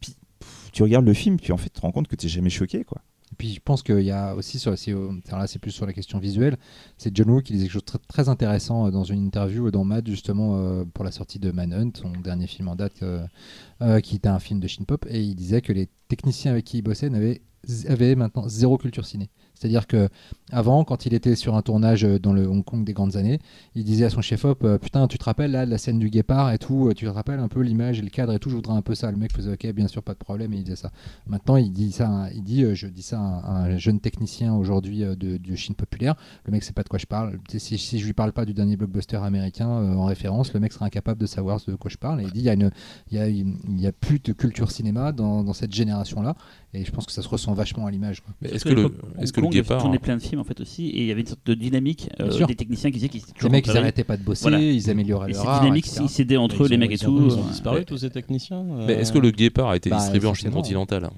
Puis 0.00 0.14
pff, 0.38 0.70
tu 0.72 0.82
regardes 0.82 1.06
le 1.06 1.14
film, 1.14 1.38
puis 1.38 1.52
en 1.52 1.56
fait, 1.56 1.70
tu 1.70 1.76
te 1.76 1.80
rends 1.80 1.92
compte 1.92 2.08
que 2.08 2.16
tu 2.16 2.28
jamais 2.28 2.50
choqué, 2.50 2.84
quoi. 2.84 3.00
Et 3.32 3.34
puis 3.36 3.52
je 3.54 3.60
pense 3.60 3.82
qu'il 3.82 4.02
y 4.02 4.10
a 4.10 4.34
aussi, 4.34 4.58
sur, 4.58 4.72
alors 4.72 5.38
là 5.40 5.46
c'est 5.46 5.58
plus 5.58 5.72
sur 5.72 5.86
la 5.86 5.92
question 5.92 6.18
visuelle, 6.18 6.56
c'est 6.96 7.14
John 7.14 7.30
Woo 7.30 7.40
qui 7.40 7.52
disait 7.52 7.64
quelque 7.64 7.72
chose 7.72 7.84
de 7.84 7.98
très, 8.08 8.28
intéressant 8.28 8.86
euh, 8.86 8.90
dans 8.90 9.04
une 9.04 9.24
interview 9.24 9.70
dans 9.70 9.84
Mad 9.84 10.06
justement 10.08 10.56
euh, 10.56 10.84
pour 10.94 11.04
la 11.04 11.10
sortie 11.10 11.38
de 11.38 11.50
Manhunt, 11.50 11.90
son 11.94 12.10
dernier 12.10 12.46
film 12.46 12.68
en 12.68 12.76
date, 12.76 13.02
euh, 13.02 14.00
qui 14.00 14.16
était 14.16 14.28
un 14.28 14.38
film 14.38 14.60
de 14.60 14.68
Shin 14.68 14.84
Pop, 14.84 15.06
et 15.08 15.20
il 15.20 15.34
disait 15.34 15.60
que 15.60 15.72
les 15.72 15.88
techniciens 16.08 16.52
avec 16.52 16.64
qui 16.64 16.78
il 16.78 16.82
bossait 16.82 17.10
n'avaient 17.10 17.42
avaient 17.88 18.14
maintenant 18.14 18.48
zéro 18.48 18.78
culture 18.78 19.04
ciné. 19.04 19.28
C'est-à-dire 19.56 19.86
que 19.86 20.08
avant, 20.52 20.84
quand 20.84 21.06
il 21.06 21.14
était 21.14 21.34
sur 21.34 21.56
un 21.56 21.62
tournage 21.62 22.04
euh, 22.04 22.20
dans 22.20 22.32
le 22.32 22.46
Hong 22.46 22.64
Kong 22.64 22.84
des 22.84 22.92
grandes 22.92 23.16
années, 23.16 23.40
il 23.74 23.82
disait 23.84 24.04
à 24.04 24.10
son 24.10 24.20
chef-op 24.20 24.62
euh, 24.62 24.78
Putain, 24.78 25.08
tu 25.08 25.18
te 25.18 25.24
rappelles 25.24 25.50
là 25.50 25.66
la 25.66 25.78
scène 25.78 25.98
du 25.98 26.08
guépard 26.08 26.52
et 26.52 26.58
tout, 26.58 26.88
euh, 26.88 26.94
tu 26.94 27.06
te 27.06 27.10
rappelles 27.10 27.40
un 27.40 27.48
peu 27.48 27.60
l'image 27.60 27.98
et 27.98 28.02
le 28.02 28.10
cadre 28.10 28.32
et 28.32 28.38
tout, 28.38 28.50
je 28.50 28.54
voudrais 28.54 28.74
un 28.74 28.82
peu 28.82 28.94
ça. 28.94 29.10
Le 29.10 29.16
mec 29.16 29.32
faisait 29.32 29.52
Ok, 29.52 29.66
bien 29.72 29.88
sûr, 29.88 30.02
pas 30.02 30.12
de 30.12 30.18
problème, 30.18 30.52
et 30.52 30.58
il 30.58 30.62
disait 30.62 30.76
ça. 30.76 30.92
Maintenant, 31.26 31.56
il 31.56 31.72
dit 31.72 31.90
ça, 31.90 32.28
il 32.34 32.44
dit, 32.44 32.64
je 32.74 32.86
dis 32.86 33.02
ça 33.02 33.18
à 33.18 33.22
un, 33.22 33.64
un 33.64 33.76
jeune 33.78 33.98
technicien 33.98 34.54
aujourd'hui 34.54 35.00
de, 35.00 35.56
Chine 35.56 35.74
populaire. 35.74 36.16
Le 36.44 36.52
mec 36.52 36.62
sait 36.62 36.74
pas 36.74 36.82
de 36.82 36.88
quoi 36.88 36.98
je 36.98 37.06
parle. 37.06 37.38
Si, 37.56 37.78
je 37.78 38.04
lui 38.04 38.12
parle 38.12 38.32
pas 38.32 38.44
du 38.44 38.52
dernier 38.52 38.76
blockbuster 38.76 39.16
américain 39.16 39.68
en 39.68 40.04
référence, 40.04 40.52
le 40.52 40.60
mec 40.60 40.72
sera 40.72 40.84
incapable 40.84 41.18
de 41.18 41.26
savoir 41.26 41.60
de 41.66 41.74
quoi 41.76 41.90
je 41.90 41.96
parle. 41.96 42.20
Et 42.20 42.24
il 42.24 42.32
dit, 42.32 42.40
il 42.40 42.44
y 42.44 42.50
a 42.50 42.52
une, 42.52 42.70
il 43.10 43.16
y 43.16 43.20
a, 43.20 43.28
il 43.28 43.80
y 43.80 43.86
a 43.86 43.92
plus 43.92 44.18
de 44.18 44.32
culture 44.32 44.70
cinéma 44.70 45.12
dans 45.12 45.52
cette 45.54 45.72
génération-là. 45.72 46.36
Et 46.76 46.84
je 46.84 46.90
pense 46.92 47.06
que 47.06 47.12
ça 47.12 47.22
se 47.22 47.28
ressent 47.28 47.54
vachement 47.54 47.86
à 47.86 47.90
l'image. 47.90 48.22
est-ce 48.44 48.64
que, 48.64 48.68
le, 48.68 48.90
est-ce 49.18 49.32
que 49.32 49.40
le 49.40 49.48
guépard. 49.48 49.80
tournait 49.80 49.98
plein 49.98 50.16
de 50.16 50.22
films 50.22 50.40
en 50.40 50.44
fait 50.44 50.60
aussi, 50.60 50.88
et 50.90 51.00
il 51.00 51.06
y 51.06 51.10
avait 51.10 51.22
une 51.22 51.26
sorte 51.26 51.46
de 51.46 51.54
dynamique 51.54 52.10
euh, 52.20 52.46
des 52.46 52.54
techniciens 52.54 52.90
qui 52.90 52.96
disaient 52.98 53.08
qu'ils 53.08 53.22
étaient 53.22 53.32
Les 53.42 53.48
mecs, 53.48 53.64
ils 53.64 53.68
travaillés. 53.68 53.84
arrêtaient 53.84 54.04
pas 54.04 54.18
de 54.18 54.22
bosser, 54.22 54.42
Voilà. 54.42 54.60
ils 54.60 54.90
amélioraient 54.90 55.28
leur 55.28 55.40
cette 55.40 55.48
art, 55.48 55.60
dynamique, 55.62 55.86
ils 56.00 56.08
s'aidaient 56.10 56.36
entre 56.36 56.64
eux, 56.64 56.68
les 56.68 56.76
mecs 56.76 56.92
et 56.92 56.98
tout. 56.98 57.18
Ils 57.30 57.34
ont 57.34 57.44
euh, 57.44 57.48
disparu 57.50 57.78
ouais. 57.78 57.84
tous 57.84 57.98
ces 57.98 58.10
techniciens. 58.10 58.62
Mais 58.86 58.92
est-ce 58.94 59.12
que 59.12 59.18
le 59.18 59.30
guépard 59.30 59.70
a 59.70 59.76
été 59.76 59.88
bah, 59.88 59.96
distribué 59.96 60.28
en 60.28 60.34
Chine 60.34 60.50
continentale 60.50 61.08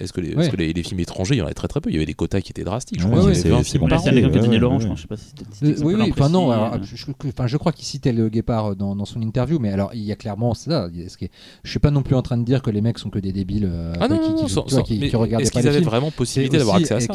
Est-ce 0.00 0.12
que, 0.12 0.20
les, 0.20 0.34
Ouais. 0.34 0.42
est-ce 0.44 0.50
que 0.50 0.56
les, 0.56 0.72
les 0.72 0.82
films 0.82 1.00
étrangers, 1.00 1.34
il 1.34 1.38
y 1.38 1.42
en 1.42 1.44
avait 1.46 1.54
très 1.54 1.68
très 1.68 1.80
peu 1.80 1.90
Il 1.90 1.94
y 1.94 1.96
avait 1.96 2.06
des 2.06 2.14
quotas 2.14 2.40
qui 2.40 2.50
étaient 2.52 2.64
drastiques. 2.64 3.00
Je 3.00 3.06
crois 3.06 3.18
ouais, 3.18 3.32
qu'il 3.32 3.38
y 3.38 3.42
c'est- 3.42 3.48
avait 3.48 3.56
20 3.56 3.62
c'est 3.64 3.70
films 3.78 3.88
par 3.88 4.00
c'est 4.00 4.10
an. 4.10 4.12
ouais, 4.12 4.58
Laurent, 4.58 4.78
je 4.80 5.00
sais 5.02 5.06
pas 5.08 5.16
si 5.16 5.24
c'était- 5.28 5.42
Euh, 5.44 5.48
c'était 5.74 5.82
oui, 5.84 5.94
oui, 5.98 6.10
enfin 6.12 6.28
non, 6.28 6.50
alors, 6.50 6.74
euh, 6.74 6.78
je, 6.82 6.96
je- 6.96 7.06
enfin, 7.28 7.46
je 7.46 7.56
crois 7.56 7.72
qu'il 7.72 7.84
citait 7.84 8.12
le 8.12 8.28
guépard 8.28 8.76
dans, 8.76 8.94
dans 8.94 9.04
son 9.04 9.20
interview, 9.22 9.58
mais 9.58 9.70
alors 9.72 9.90
il 9.94 10.02
y 10.02 10.12
a 10.12 10.16
clairement 10.16 10.54
ça. 10.54 10.88
est- 10.96 11.28
je 11.64 11.70
suis 11.70 11.78
pas 11.78 11.90
non 11.90 12.02
plus 12.02 12.14
en 12.14 12.22
train 12.22 12.36
de 12.38 12.44
dire 12.44 12.62
que 12.62 12.70
les 12.70 12.80
mecs 12.80 12.98
sont 12.98 13.10
que 13.10 13.18
des 13.18 13.32
débiles 13.32 13.68
euh, 13.70 13.92
Ah 14.00 14.08
non, 14.08 14.18
qui, 14.18 14.44
qui- 14.44 14.50
sans- 14.52 14.62
vois, 14.62 14.70
sans- 14.70 14.82
qui- 14.82 14.98
qui 15.00 15.16
regardaient 15.16 15.44
est-ce 15.44 15.52
pas 15.52 15.60
qu'ils 15.60 15.64
les 15.68 15.68
avaient 15.68 15.78
films. 15.78 15.90
vraiment 15.90 16.10
C'est 16.10 16.16
possibilité 16.16 16.58
d'avoir 16.58 16.76
accès 16.76 16.94
à 16.94 17.00
ça 17.00 17.06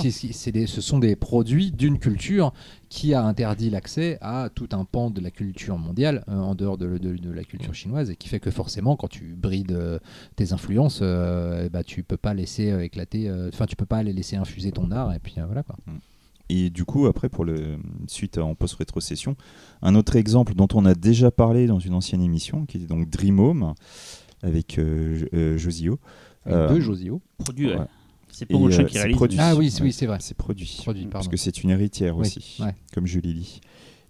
ce 0.67 0.81
sont 0.81 0.99
des 0.99 1.15
produits 1.15 1.71
d'une 1.71 1.99
culture 1.99 2.53
qui 2.95 3.15
a 3.15 3.23
interdit 3.23 3.71
l'accès 3.71 4.19
à 4.21 4.49
tout 4.53 4.69
un 4.71 4.85
pan 4.85 5.09
de 5.09 5.19
la 5.19 5.31
culture 5.31 5.79
mondiale 5.79 6.23
euh, 6.29 6.37
en 6.37 6.53
dehors 6.53 6.77
de, 6.77 6.99
de- 6.99 7.15
de 7.17 7.31
la 7.31 7.43
culture 7.43 7.73
chinoise 7.73 8.11
et 8.11 8.15
qui 8.15 8.27
fait 8.29 8.39
que 8.39 8.51
forcément 8.51 8.95
quand 8.95 9.07
tu 9.07 9.33
brides 9.35 9.71
euh, 9.71 9.97
tes 10.35 10.53
influences, 10.53 10.99
euh, 11.01 11.69
bah, 11.69 11.83
tu 11.83 12.03
peux 12.03 12.17
pas 12.17 12.35
laisser 12.35 12.69
euh, 12.71 12.83
éclater, 12.83 13.27
euh, 13.29 13.49
enfin 13.51 13.65
tu 13.65 13.75
peux 13.75 13.87
pas 13.87 14.03
les 14.03 14.13
laisser 14.13 14.35
infuser 14.35 14.71
ton 14.71 14.91
art 14.91 15.11
et 15.11 15.17
puis 15.17 15.33
euh, 15.39 15.45
voilà 15.47 15.63
quoi. 15.63 15.75
Et 16.49 16.69
du 16.69 16.85
coup, 16.85 17.07
après, 17.07 17.29
pour 17.29 17.45
le 17.45 17.77
suite 18.07 18.37
en 18.37 18.53
post-rétrocession, 18.53 19.35
un 19.81 19.95
autre 19.95 20.15
exemple 20.17 20.53
dont 20.53 20.67
on 20.75 20.85
a 20.85 20.93
déjà 20.93 21.31
parlé 21.31 21.65
dans 21.65 21.79
une 21.79 21.95
ancienne 21.95 22.21
émission, 22.21 22.65
qui 22.67 22.77
était 22.77 22.85
donc 22.85 23.09
Dream 23.09 23.39
Home, 23.39 23.73
avec 24.43 24.77
euh, 24.77 25.25
euh, 25.33 25.57
Josio. 25.57 25.99
Euh, 26.45 26.69
de 26.75 26.79
Josio. 26.81 27.21
produit, 27.39 27.67
ouais. 27.73 27.87
C'est 28.33 28.45
pas 28.45 28.57
Motion 28.57 28.81
euh, 28.83 28.85
qui 28.85 28.97
réalise. 28.97 29.15
produit. 29.15 29.37
Ah 29.39 29.55
oui, 29.55 29.67
Ouais. 29.73 29.81
oui 29.83 29.93
c'est 29.93 30.05
vrai. 30.07 30.17
C'est 30.19 30.35
produit. 30.35 30.77
Produit, 30.81 31.05
Parce 31.07 31.27
que 31.29 31.37
c'est 31.37 31.63
une 31.63 31.69
héritière 31.69 32.17
Oui, 32.17 32.21
aussi, 32.27 32.57
ouais. 32.61 32.75
comme 32.93 33.05
Julie 33.07 33.33
dit. 33.35 33.61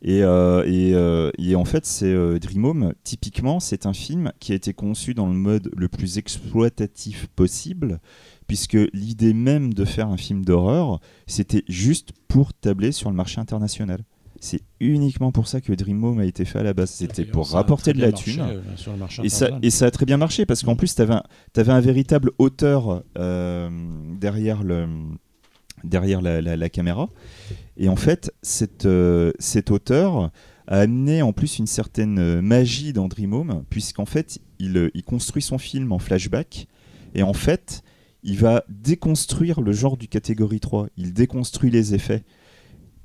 Et, 0.05 0.21
euh, 0.23 0.63
et, 0.65 0.93
euh, 0.95 1.31
et 1.37 1.55
en 1.55 1.63
fait, 1.63 1.85
c'est 1.85 2.11
euh, 2.11 2.37
Dream 2.39 2.65
Home, 2.65 2.93
typiquement, 3.05 3.59
c'est 3.61 3.85
un 3.85 3.93
film 3.93 4.33
qui 4.39 4.51
a 4.51 4.55
été 4.55 4.73
conçu 4.73 5.13
dans 5.13 5.27
le 5.27 5.33
mode 5.33 5.69
le 5.77 5.87
plus 5.87 6.17
exploitatif 6.17 7.27
possible, 7.35 7.99
puisque 8.47 8.77
l'idée 8.93 9.33
même 9.33 9.73
de 9.73 9.85
faire 9.85 10.07
un 10.09 10.17
film 10.17 10.43
d'horreur, 10.43 10.99
c'était 11.27 11.63
juste 11.69 12.09
pour 12.27 12.53
tabler 12.53 12.91
sur 12.91 13.09
le 13.09 13.15
marché 13.15 13.39
international. 13.39 14.03
C'est 14.39 14.61
uniquement 14.79 15.31
pour 15.31 15.47
ça 15.47 15.61
que 15.61 15.71
Dream 15.73 16.03
Home 16.03 16.19
a 16.19 16.25
été 16.25 16.43
fait 16.45 16.59
à 16.59 16.63
la 16.63 16.73
base. 16.73 16.89
C'était 16.89 17.23
pour 17.25 17.49
rapporter 17.51 17.93
de 17.93 18.01
la 18.01 18.09
marché, 18.11 18.31
thune. 18.33 18.41
euh, 18.41 18.61
sur 18.75 18.91
le 18.91 18.97
marché 18.97 19.21
Et 19.23 19.29
ça, 19.29 19.45
international. 19.45 19.65
et 19.65 19.69
ça 19.69 19.85
a 19.85 19.91
très 19.91 20.05
bien 20.05 20.17
marché 20.17 20.45
parce 20.45 20.63
qu'en 20.63 20.75
plus, 20.75 20.95
tu 20.95 21.01
avais, 21.01 21.71
un 21.71 21.79
véritable 21.81 22.31
auteur 22.39 23.03
euh, 23.17 23.69
derrière, 24.19 24.63
le, 24.63 24.87
derrière 25.83 26.21
la, 26.21 26.41
la- 26.41 26.57
la 26.57 26.69
caméra. 26.69 27.09
Et 27.77 27.89
en 27.89 27.95
fait, 27.95 28.33
cet, 28.41 28.85
euh, 28.85 29.31
cet 29.39 29.71
auteur 29.71 30.31
a 30.67 30.79
amené 30.79 31.21
en 31.21 31.33
plus 31.33 31.59
une 31.59 31.67
certaine 31.67 32.19
euh, 32.19 32.41
magie 32.41 32.93
dans 32.93 33.07
Dream 33.07 33.33
Home, 33.33 33.63
puisqu'en 33.69 34.05
fait, 34.05 34.39
il, 34.59 34.91
il 34.93 35.03
construit 35.03 35.41
son 35.41 35.57
film 35.57 35.91
en 35.91 35.99
flashback. 35.99 36.67
Et 37.15 37.23
en 37.23 37.33
fait, 37.33 37.83
il 38.23 38.37
va 38.37 38.63
déconstruire 38.69 39.61
le 39.61 39.71
genre 39.73 39.97
du 39.97 40.07
catégorie 40.07 40.59
3. 40.59 40.87
Il 40.97 41.13
déconstruit 41.13 41.69
les 41.69 41.93
effets 41.93 42.23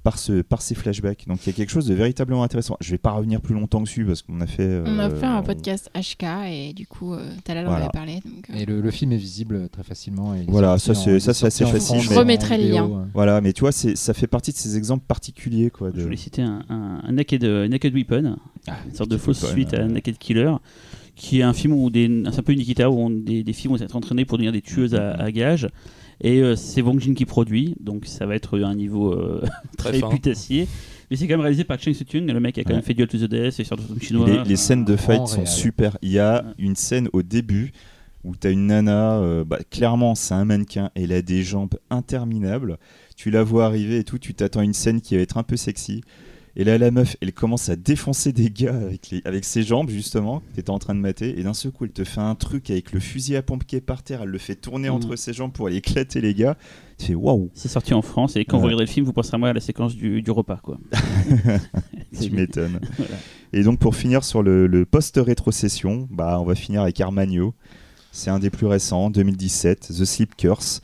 par, 0.05 0.19
ce, 0.19 0.43
par 0.43 0.63
ces 0.63 0.75
flashbacks. 0.75 1.25
Donc 1.27 1.41
il 1.45 1.49
y 1.49 1.51
a 1.51 1.53
quelque 1.53 1.71
chose 1.71 1.87
de 1.87 1.95
véritablement 1.95 2.43
intéressant. 2.43 2.77
Je 2.81 2.91
vais 2.91 2.99
pas 2.99 3.11
revenir 3.13 3.41
plus 3.41 3.55
longtemps 3.55 3.81
dessus 3.81 4.05
parce 4.05 4.23
qu'on 4.23 4.41
a 4.41 4.47
fait. 4.47 4.83
On 4.87 4.99
a 4.99 5.11
euh, 5.11 5.17
fait 5.17 5.27
un 5.27 5.43
podcast 5.43 5.91
HK 5.95 6.25
et 6.51 6.73
du 6.73 6.87
coup, 6.87 7.13
euh, 7.15 7.31
Talal 7.45 7.67
en 7.67 7.71
Voilà. 7.71 7.85
avait 7.87 7.93
parlé. 7.93 8.15
donc, 8.25 8.49
euh, 8.51 8.55
Et 8.59 8.65
le, 8.65 8.81
le 8.81 8.91
film 8.91 9.13
est 9.13 9.17
visible 9.19 9.69
très 9.69 9.83
facilement. 9.83 10.35
et 10.35 10.45
Voilà, 10.49 10.79
ça, 10.79 10.93
en- 10.93 10.95
c'est- 10.95 11.29
assez 11.29 11.65
en 11.65 11.69
facile, 11.69 12.01
Je 12.01 12.15
en 12.15 12.19
remettrai 12.19 12.57
les 12.59 12.65
vidéo, 12.69 12.77
liens. 12.89 13.01
euh. 13.01 13.05
Voilà, 13.15 13.41
mais 13.41 13.53
tu 13.53 13.61
vois, 13.61 13.73
ça 13.73 14.15
fait 14.15 14.27
partie 14.27 14.53
de 14.53 14.57
ces 14.57 14.77
exemples 14.77 15.05
particuliers. 15.07 15.71
Quoi, 15.71 15.91
de... 15.91 15.99
Je 15.99 16.05
voulais 16.05 16.17
citer 16.17 16.43
un, 16.43 16.65
un- 16.69 17.01
un 17.05 17.13
Naked, 17.13 17.45
euh, 17.45 17.69
Naked 17.69 17.93
Weapon, 17.95 18.37
une 18.87 18.95
sorte 18.95 19.11
de 19.11 19.17
fausse 19.19 19.43
Weapon, 19.43 19.53
suite 19.55 19.75
à. 19.75 19.85
Naked 19.87 20.17
Killer, 20.19 20.53
qui 21.17 21.41
est 21.41 21.43
un 21.43 21.53
film 21.53 21.73
où 21.75 21.91
des, 21.91 22.07
c'est 22.31 22.39
un 22.39 22.43
peu 22.43 22.53
une 22.53 22.59
Nikita 22.61 22.89
où 22.91 22.99
on- 22.99 23.11
des, 23.11 23.43
des 23.43 23.53
filles 23.53 23.69
vont 23.71 23.77
être 23.77 23.97
entraînées 23.97 24.25
pour 24.25 24.39
devenir 24.39 24.53
des 24.53 24.63
tueuses 24.63 24.95
à, 24.95 25.11
à 25.15 25.31
gages. 25.33 25.69
Et 26.21 26.41
euh, 26.43 26.57
c'est 26.57 26.83
Wong 26.83 26.99
Jin 27.01 27.15
qui 27.15 27.25
produit, 27.27 27.77
donc 27.81 28.07
ça 28.07 28.27
va 28.27 28.35
être 28.35 28.61
un 28.61 28.75
niveau 28.75 29.13
euh, 29.13 29.43
Très 29.79 30.01
très 30.01 30.09
putassier. 30.09 30.67
Mais 31.11 31.17
c'est 31.17 31.27
quand 31.27 31.35
même 31.35 31.41
réalisé 31.43 31.65
par 31.65 31.79
Cheng 31.81 31.95
Sutun, 31.95 32.21
le 32.27 32.41
mec 32.41 32.59
a 32.59 32.63
quand 32.65 32.71
Ouais. 32.71 32.75
même 32.77 32.83
fait 32.85 32.93
Duel 32.95 33.09
to 33.09 33.19
the 33.19 33.25
Death 33.31 33.61
et 33.61 33.65
sur 33.65 33.77
le 33.77 33.83
chinois. 34.01 34.29
les, 34.45 34.57
scènes 34.57 34.85
de 34.85 34.97
fight 34.97 35.27
sont 35.27 35.37
réel. 35.37 35.47
super. 35.47 35.97
Il 36.03 36.11
y 36.11 36.19
a 36.19 36.43
Ouais. 36.45 36.51
une 36.59 36.77
scène 36.77 37.09
au 37.13 37.23
début 37.23 37.73
où 38.25 38.35
tu 38.37 38.47
as 38.47 38.51
une 38.51 38.67
nana, 38.67 39.19
euh, 39.21 39.45
bah, 39.45 39.59
clairement 39.71 40.15
c'est 40.15 40.35
un 40.35 40.45
mannequin, 40.45 40.91
elle 40.95 41.13
a 41.13 41.23
des 41.23 41.43
jambes 41.43 41.75
interminables. 41.89 42.79
Tu 43.17 43.31
la 43.31 43.43
vois 43.43 43.65
arriver 43.67 43.99
et 43.99 44.05
tout, 44.05 44.19
tu 44.19 44.35
t'attends 44.35 44.61
à 44.61 44.65
une 44.65 44.75
scène 44.75 45.01
qui 45.01 45.17
va 45.17 45.23
être 45.23 45.39
un 45.39 45.43
peu 45.45 45.57
sexy. 45.57 46.03
Et 46.61 46.65
là, 46.65 46.77
la 46.77 46.91
meuf, 46.91 47.17
elle 47.21 47.33
commence 47.33 47.69
à 47.69 47.77
défoncer 47.77 48.33
des 48.33 48.51
gars 48.51 48.75
avec, 48.75 49.11
les, 49.11 49.23
avec 49.25 49.45
ses 49.45 49.63
jambes, 49.63 49.89
justement, 49.91 50.41
que 50.41 50.57
t'étais 50.57 50.71
en 50.71 50.81
train 50.81 50.95
de 50.97 51.01
mater. 51.01 51.39
Et 51.39 51.45
d'un 51.45 51.55
seul 51.55 51.71
coup, 51.71 51.85
elle 51.85 51.93
te 51.93 52.03
fait 52.03 52.21
un 52.21 52.35
truc 52.35 52.69
avec 52.71 52.91
le 52.93 52.99
fusil 52.99 53.37
à 53.37 53.43
pompe 53.43 53.65
qui 53.65 53.77
est 53.77 53.81
par 53.81 54.03
terre. 54.03 54.23
Elle 54.23 54.31
le 54.31 54.39
fait 54.39 54.57
tourner 54.57 54.89
Mhm. 54.89 54.95
entre 54.97 55.15
ses 55.17 55.33
jambes 55.33 55.53
pour 55.53 55.69
aller 55.69 55.77
éclater 55.77 56.21
les 56.21 56.35
gars. 56.35 56.57
Tu 56.99 57.07
fais 57.07 57.15
waouh, 57.15 57.49
C'est 57.55 57.69
sorti 57.69 57.95
en 57.95 58.03
France 58.03 58.35
et 58.35 58.45
quand 58.45 58.57
vous 58.59 58.63
Ouais. 58.65 58.67
regarderez 58.71 58.87
le 58.87 58.91
film, 58.93 59.07
vous 59.07 59.13
penserez 59.13 59.37
à 59.37 59.39
moi 59.39 59.49
à 59.51 59.53
la 59.53 59.61
séquence 59.61 59.95
du, 59.95 60.21
du 60.21 60.31
repas. 60.33 60.57
Quoi. 60.61 60.79
tu 62.21 62.31
m'étonnes. 62.31 62.81
Voilà. 62.99 63.15
Et 63.53 63.63
donc 63.63 63.79
pour 63.79 63.95
finir 63.95 64.25
sur 64.25 64.43
le, 64.43 64.67
le 64.67 64.85
post-rétrocession, 64.85 66.09
bah, 66.11 66.39
on 66.41 66.45
va 66.45 66.55
finir 66.55 66.83
avec 66.83 67.01
Armagno. 67.01 67.55
C'est 68.11 68.31
un 68.31 68.39
des 68.41 68.51
plus 68.51 68.67
récents, 68.67 69.11
2017, 69.11 69.89
The 69.97 70.05
Sleep 70.05 70.35
Curse. 70.37 70.81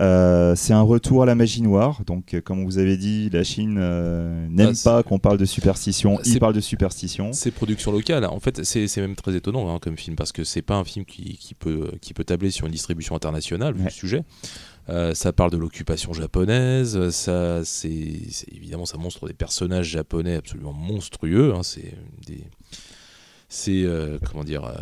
Euh, 0.00 0.54
c'est 0.54 0.72
un 0.72 0.82
retour 0.82 1.22
à 1.24 1.26
la 1.26 1.34
magie 1.34 1.60
noire. 1.62 2.02
Donc, 2.06 2.34
euh, 2.34 2.40
comme 2.40 2.64
vous 2.64 2.78
avez 2.78 2.96
dit, 2.96 3.30
la 3.30 3.42
Chine 3.42 3.78
euh, 3.80 4.46
n'aime 4.48 4.74
Ah, 4.76 4.84
pas 4.84 5.02
qu'on 5.02 5.18
parle 5.18 5.38
de 5.38 5.44
superstition. 5.44 6.20
Il 6.24 6.38
parle 6.38 6.54
de 6.54 6.60
superstition. 6.60 7.32
C'est 7.32 7.50
production 7.50 7.90
locale. 7.90 8.24
En 8.26 8.38
fait, 8.40 8.64
c'est 8.64 8.96
même 8.98 9.16
très 9.16 9.34
étonnant 9.34 9.74
hein, 9.74 9.78
comme 9.80 9.96
film 9.96 10.14
parce 10.14 10.30
que 10.32 10.44
c'est 10.44 10.62
pas 10.62 10.76
un 10.76 10.84
film 10.84 11.04
qui, 11.04 11.36
qui 11.38 11.54
peut, 11.54 11.90
qui 12.00 12.14
peut 12.14 12.24
tabler 12.24 12.50
sur 12.50 12.66
une 12.66 12.72
distribution 12.72 13.16
internationale 13.16 13.74
vu 13.74 13.80
Ouais. 13.80 13.86
le 13.86 13.90
sujet. 13.90 14.22
Euh, 14.88 15.14
ça 15.14 15.32
parle 15.32 15.50
de 15.50 15.56
l'occupation 15.58 16.12
japonaise. 16.14 17.10
Ça, 17.10 17.62
c'est- 17.64 18.46
évidemment 18.54 18.86
ça 18.86 18.96
montre 18.98 19.26
des 19.26 19.34
personnages 19.34 19.86
japonais 19.88 20.36
absolument 20.36 20.72
monstrueux. 20.72 21.52
hein, 21.54 21.62
c'est 21.62 21.92
des 22.26 22.44
c'est 23.50 23.82
euh, 23.84 24.18
comment 24.30 24.44
dire 24.44 24.64
euh, 24.64 24.74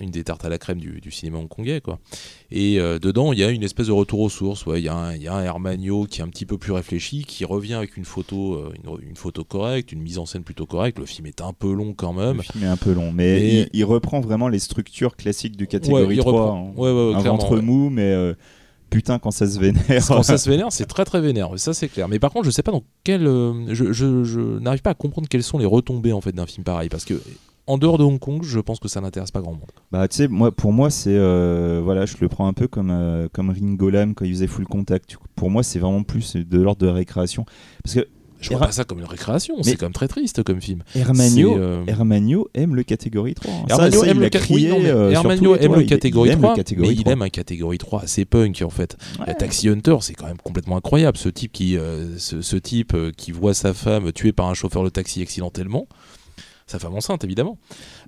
une 0.00 0.10
des 0.10 0.24
tartes 0.24 0.44
à 0.44 0.48
la 0.48 0.56
crème 0.58 0.78
du, 0.78 1.00
du 1.02 1.10
cinéma 1.10 1.36
hongkongais 1.38 1.80
quoi. 1.82 1.98
Et 2.50 2.80
euh, 2.80 2.98
dedans 2.98 3.32
il 3.34 3.38
y 3.38 3.44
a 3.44 3.50
une 3.50 3.62
espèce 3.62 3.88
de 3.88 3.92
retour 3.92 4.20
aux 4.20 4.30
sources. 4.30 4.64
ouais. 4.64 4.80
Il 4.80 4.84
y, 4.84 4.88
a 4.88 4.94
un- 4.94 5.14
il 5.14 5.22
y 5.22 5.28
a 5.28 5.34
un 5.34 5.42
Hermagno 5.44 6.06
qui 6.06 6.20
est 6.20 6.24
un 6.24 6.28
petit 6.28 6.46
peu 6.46 6.56
plus 6.56 6.72
réfléchi, 6.72 7.24
qui 7.24 7.44
revient 7.44 7.74
avec 7.74 7.96
une 7.98 8.04
photo, 8.06 8.58
une, 8.82 9.08
une 9.10 9.16
photo 9.16 9.44
correcte, 9.44 9.92
une 9.92 10.00
mise 10.00 10.18
en 10.18 10.24
scène 10.26 10.44
plutôt 10.44 10.64
correcte. 10.66 10.98
Le 10.98 11.06
film 11.06 11.26
est 11.26 11.42
un 11.42 11.52
peu 11.52 11.72
long 11.72 11.92
quand 11.92 12.12
même. 12.14 12.38
Le 12.38 12.42
film 12.42 12.64
est 12.64 12.68
un 12.68 12.76
peu 12.78 12.92
long, 12.92 13.12
mais 13.12 13.38
Mais- 13.38 13.60
il, 13.62 13.68
il 13.74 13.84
reprend 13.84 14.20
vraiment 14.20 14.48
les 14.48 14.58
structures 14.60 15.14
classiques 15.16 15.56
du 15.56 15.66
catégorie 15.66 16.04
Ouais, 16.06 16.14
il 16.14 16.18
3. 16.20 16.32
reprend. 16.32 16.72
hein. 16.74 16.80
Ouais, 16.80 17.14
un 17.14 17.18
ventre 17.20 17.58
mou, 17.58 17.90
mais 17.90 18.34
putain, 18.88 19.18
quand 19.18 19.30
ça 19.30 19.46
se 19.46 19.58
vénère. 19.58 19.82
Quand 20.08 20.22
ça 20.22 20.38
se 20.38 20.48
vénère, 20.48 20.68
c'est 20.72 20.86
très 20.86 21.04
très 21.04 21.20
vénère, 21.20 21.50
ça 21.56 21.74
c'est 21.74 21.88
clair. 21.88 22.08
Mais 22.08 22.18
par 22.18 22.32
contre, 22.32 22.46
je 22.46 22.50
sais 22.50 22.62
pas 22.62 22.72
dans 22.72 22.84
quel. 23.02 23.26
euh, 23.26 23.52
je 23.74 23.92
je, 23.92 24.24
je 24.24 24.40
n'arrive 24.60 24.80
pas 24.82 24.90
à 24.90 24.94
comprendre 24.94 25.28
quelles 25.28 25.42
sont 25.42 25.58
les 25.58 25.66
retombées 25.66 26.12
en 26.12 26.20
fait 26.22 26.32
d'un 26.32 26.46
film 26.46 26.64
pareil. 26.64 26.88
Parce 26.88 27.04
que 27.04 27.20
en 27.66 27.78
dehors 27.78 27.96
de 27.98 28.04
Hong 28.04 28.18
Kong, 28.18 28.42
je 28.42 28.60
pense 28.60 28.78
que 28.78 28.88
ça 28.88 29.00
n'intéresse 29.00 29.30
pas 29.30 29.40
grand 29.40 29.52
monde. 29.52 29.70
Bah, 29.90 30.06
tu 30.08 30.16
sais, 30.18 30.28
moi, 30.28 30.52
pour 30.52 30.72
moi, 30.72 30.90
c'est. 30.90 31.10
euh, 31.16 31.80
voilà, 31.82 32.04
je 32.06 32.14
le 32.20 32.28
prends 32.28 32.46
un 32.46 32.52
peu 32.52 32.68
comme, 32.68 32.90
euh, 32.90 33.28
comme 33.32 33.50
Ringo 33.50 33.90
Lam 33.90 34.14
quand 34.14 34.24
il 34.24 34.32
faisait 34.32 34.46
full 34.46 34.66
contact. 34.66 35.16
Pour 35.34 35.50
moi, 35.50 35.62
c'est 35.62 35.78
vraiment 35.78 36.02
plus 36.02 36.36
de 36.36 36.60
l'ordre 36.60 36.80
de 36.82 36.86
la 36.86 36.92
récréation. 36.92 37.46
Parce 37.82 37.94
que 37.94 38.06
Je 38.40 38.50
vois 38.50 38.58
pas 38.58 38.72
ça 38.72 38.84
comme 38.84 38.98
une 38.98 39.06
récréation, 39.06 39.54
c'est 39.62 39.76
quand 39.76 39.86
même 39.86 39.94
très 39.94 40.08
triste 40.08 40.42
comme 40.42 40.60
film. 40.60 40.82
Hermagno, 40.94 41.56
euh, 41.56 41.82
Hermagno 41.86 42.48
aime 42.52 42.74
le 42.74 42.82
catégorie 42.82 43.32
3. 43.32 43.50
hein. 43.50 43.64
Hermagno 43.70 44.00
ça, 44.00 44.06
aime 44.08 44.16
il 44.18 44.22
le 44.24 44.28
crié. 44.28 44.70
oui, 44.72 44.78
non, 44.78 44.84
euh, 44.84 45.10
Hermagno 45.12 45.54
aime 45.56 45.66
toits. 45.68 45.76
le 45.78 45.82
Il- 45.84 45.88
catégorie 45.88 46.28
il 46.28 46.32
aime 46.32 46.38
3, 46.40 46.50
le 46.50 46.56
catégorie 46.56 46.88
mais 46.88 46.94
il 46.94 47.00
3. 47.04 47.12
aime 47.14 47.22
un 47.22 47.28
catégorie 47.30 47.78
3 47.78 48.02
assez 48.02 48.26
punk 48.26 48.60
en 48.62 48.68
fait. 48.68 48.98
Euh, 49.26 49.32
Taxi 49.38 49.70
Hunter, 49.70 49.96
c'est 50.02 50.12
quand 50.12 50.26
même 50.26 50.36
complètement 50.36 50.76
incroyable. 50.76 51.16
Ce 51.16 51.30
type 51.30 51.52
qui, 51.52 51.78
euh, 51.78 52.18
ce, 52.18 52.42
ce 52.42 52.56
type 52.58 52.94
qui 53.16 53.32
voit 53.32 53.54
sa 53.54 53.72
femme 53.72 54.12
tuée 54.12 54.32
par 54.32 54.48
un 54.50 54.54
chauffeur 54.54 54.84
de 54.84 54.90
taxi 54.90 55.22
accidentellement. 55.22 55.88
Sa 56.66 56.78
femme 56.78 56.94
enceinte 56.94 57.24
évidemment, 57.24 57.58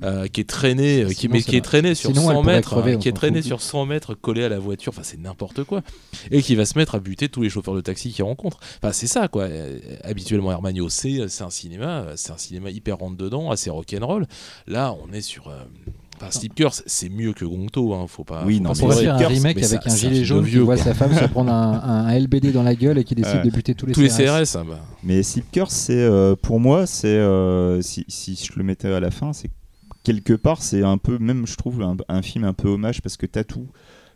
euh, 0.03 0.29
qui 0.29 0.41
est 0.41 0.49
traîné, 0.49 1.03
euh, 1.03 1.09
qui, 1.09 1.15
Sinon, 1.15 1.35
mais 1.35 1.41
c'est 1.41 1.51
qui 1.51 1.57
est 1.57 1.59
vrai. 1.61 1.65
traîné 1.69 1.95
sur 1.95 2.11
Sinon, 2.11 2.23
elle 2.31 2.37
100 2.37 2.41
pourrait 2.43 2.55
mètres, 2.55 2.71
crever, 2.71 2.93
hein, 2.95 2.99
qui 2.99 3.09
est 3.09 3.11
s'en 3.11 3.17
traîné 3.17 3.39
fout. 3.41 3.47
sur 3.47 3.61
100 3.61 3.87
mètres 3.87 4.15
collé 4.15 4.45
à 4.45 4.49
la 4.49 4.59
voiture, 4.59 4.93
enfin 4.95 5.03
c'est 5.05 5.21
n'importe 5.21 5.65
quoi, 5.65 5.83
et 6.31 6.41
qui 6.41 6.55
va 6.55 6.65
se 6.65 6.79
mettre 6.79 6.95
à 6.95 7.01
buter 7.01 7.29
tous 7.29 7.43
les 7.43 7.51
chauffeurs 7.51 7.75
de 7.75 7.83
taxi 7.83 8.13
qu'il 8.13 8.25
rencontre. 8.25 8.59
Enfin 8.83 8.93
c'est 8.93 9.07
ça 9.07 9.29
quoi. 9.29 9.45
Euh, 9.45 9.79
habituellement 10.05 10.53
Hermagno, 10.53 10.89
c'est 10.89 11.21
un 11.41 11.51
cinéma, 11.51 12.07
c'est 12.17 12.33
un 12.33 12.39
cinéma 12.39 12.71
hyper 12.71 12.97
rentre 12.97 13.17
dedans, 13.17 13.51
assez 13.51 13.69
rock'n'roll. 13.69 14.27
Là 14.67 14.95
on 15.05 15.13
est 15.13 15.21
sur 15.21 15.53
Enfin, 16.21 16.41
Curse, 16.55 16.83
c'est 16.87 17.09
mieux 17.09 17.33
que 17.33 17.45
Gongto, 17.45 17.95
hein, 17.95 18.07
faut 18.09 18.25
pas. 18.25 18.45
Oui, 18.47 18.57
faut 18.57 18.63
non, 18.63 18.71
pas 18.73 18.77
On 18.77 18.81
pourrait 18.81 19.03
faire 19.05 19.15
un 19.15 19.29
remake 19.29 19.57
avec 19.63 19.83
ça- 19.83 19.93
un 19.93 19.97
gilet 19.97 20.25
jaune 20.25 20.41
de 20.41 20.45
qui 20.45 20.51
vieux, 20.53 20.63
voit 20.63 20.77
sa 20.77 20.95
femme 20.95 21.15
se 21.19 21.25
prendre 21.27 21.53
un, 21.53 21.81
un 21.83 22.19
LBD 22.19 22.53
dans 22.53 22.63
la 22.63 22.75
gueule 22.75 22.99
et 22.99 23.05
qui 23.05 23.15
décide 23.15 23.43
de 23.43 23.51
buter 23.51 23.75
tous 23.75 23.87
les 23.87 23.93
Tous 23.93 24.01
les 24.01 24.09
CRS. 24.09 24.57
Hein, 24.57 24.65
bah. 24.69 24.81
Mais 25.03 25.21
Curse, 25.53 25.75
c'est 25.75 25.95
euh, 25.95 26.35
pour 26.37 26.59
moi, 26.61 26.87
c'est 26.87 27.09
euh, 27.09 27.81
si, 27.83 28.05
si 28.09 28.35
je 28.37 28.59
le 28.59 28.65
mettais 28.65 28.89
à 28.89 29.01
la 29.01 29.11
fin, 29.11 29.33
c'est 29.33 29.51
quelque 30.05 30.33
part, 30.35 30.63
c'est 30.63 30.83
un 30.83 30.99
peu, 30.99 31.19
même 31.19 31.47
je 31.47 31.57
trouve, 31.57 31.83
un, 31.83 31.97
un 32.09 32.23
film 32.23 32.45
un 32.45 32.53
peu 32.53 32.69
hommage 32.69 33.03
parce 33.03 33.17
que 33.17 33.27
t'as 33.27 33.45
tout. 33.45 33.67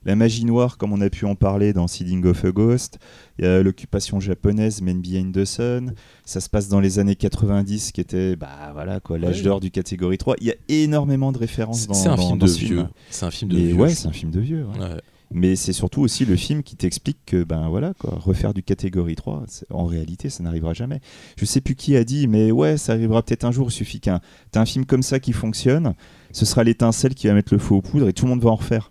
La 0.05 0.17
magie 0.17 0.45
noire, 0.47 0.79
comme 0.79 0.93
on 0.93 1.01
a 1.01 1.11
pu 1.11 1.27
en 1.27 1.35
parler 1.35 1.73
dans 1.73 1.87
Seeding 1.87 2.25
of 2.27 2.45
a 2.45 2.51
Ghost, 2.53 2.99
l'occupation 3.39 4.21
japonaise, 4.21 4.81
Men 4.83 5.01
Behind 5.01 5.33
the 5.35 5.45
Sun, 5.45 5.95
ça 6.25 6.41
se 6.41 6.49
passe 6.49 6.69
dans 6.69 6.81
les 6.81 6.99
années 6.99 7.17
90, 7.17 7.93
qui 7.93 8.01
était, 8.01 8.37
bah 8.37 8.71
voilà, 8.73 9.01
quoi, 9.01 9.19
l'âge 9.19 9.39
Ouais. 9.39 9.43
d'or 9.45 9.61
du 9.61 9.71
catégorie 9.71 10.19
3. 10.19 10.37
Il 10.41 10.47
y 10.47 10.51
a 10.51 10.55
énormément 10.69 11.33
de 11.33 11.39
références 11.39 11.87
dans 11.87 12.09
un 12.09 12.17
dans- 12.17 12.27
film 12.29 12.39
dans 12.39 12.47
de 12.47 12.51
ce 12.51 12.59
vieux. 12.59 12.67
film. 12.77 12.89
C'est 13.11 13.27
un 13.27 13.31
film 13.31 13.51
de 13.51 13.57
vieux. 13.59 13.75
ouais, 13.75 13.91
c'est 13.95 14.09
un 14.09 14.13
film 14.13 14.31
de 14.31 14.41
vieux. 14.41 14.65
ouais. 14.67 14.73
trouve. 14.79 14.89
Ouais. 14.95 15.01
Mais 15.33 15.55
c'est 15.55 15.73
surtout 15.73 16.01
aussi 16.01 16.25
le 16.25 16.35
film 16.35 16.65
qui 16.65 16.75
t'explique 16.75 17.19
que 17.25 17.45
ben 17.45 17.69
voilà 17.69 17.95
quoi, 17.97 18.19
refaire 18.21 18.53
du 18.53 18.65
catégorie 18.65 19.15
3, 19.15 19.45
c'est- 19.47 19.65
en 19.71 19.85
réalité 19.85 20.29
ça 20.29 20.43
n'arrivera 20.43 20.73
jamais. 20.75 21.01
Je 21.37 21.45
sais 21.45 21.61
plus 21.61 21.77
qui 21.77 21.95
a 21.95 22.03
dit 22.03 22.27
mais 22.27 22.51
ouais, 22.51 22.77
ça 22.77 22.95
arrivera 22.95 23.23
peut-être 23.23 23.45
un 23.45 23.53
jour, 23.53 23.69
il 23.69 23.73
suffit 23.73 24.01
qu'un 24.01 24.21
t'as 24.51 24.61
un 24.61 24.65
film 24.67 24.85
comme 24.87 25.05
ça 25.05 25.21
qui 25.21 25.33
fonctionne, 25.33 25.95
ce 26.33 26.45
sera 26.45 26.65
l'étincelle 26.65 27.15
qui 27.15 27.29
va 27.29 27.35
mettre 27.35 27.55
le 27.55 27.61
feu 27.61 27.75
aux 27.77 27.81
poudres 27.81 28.09
et 28.09 28.13
tout 28.13 28.25
le 28.25 28.31
monde 28.31 28.43
va 28.43 28.51
en 28.51 28.57
refaire. 28.57 28.91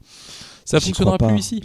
Ça 0.72 0.80
fonctionnera 0.80 1.18
crois 1.18 1.28
pas, 1.30 1.34
plus 1.34 1.40
ici. 1.42 1.62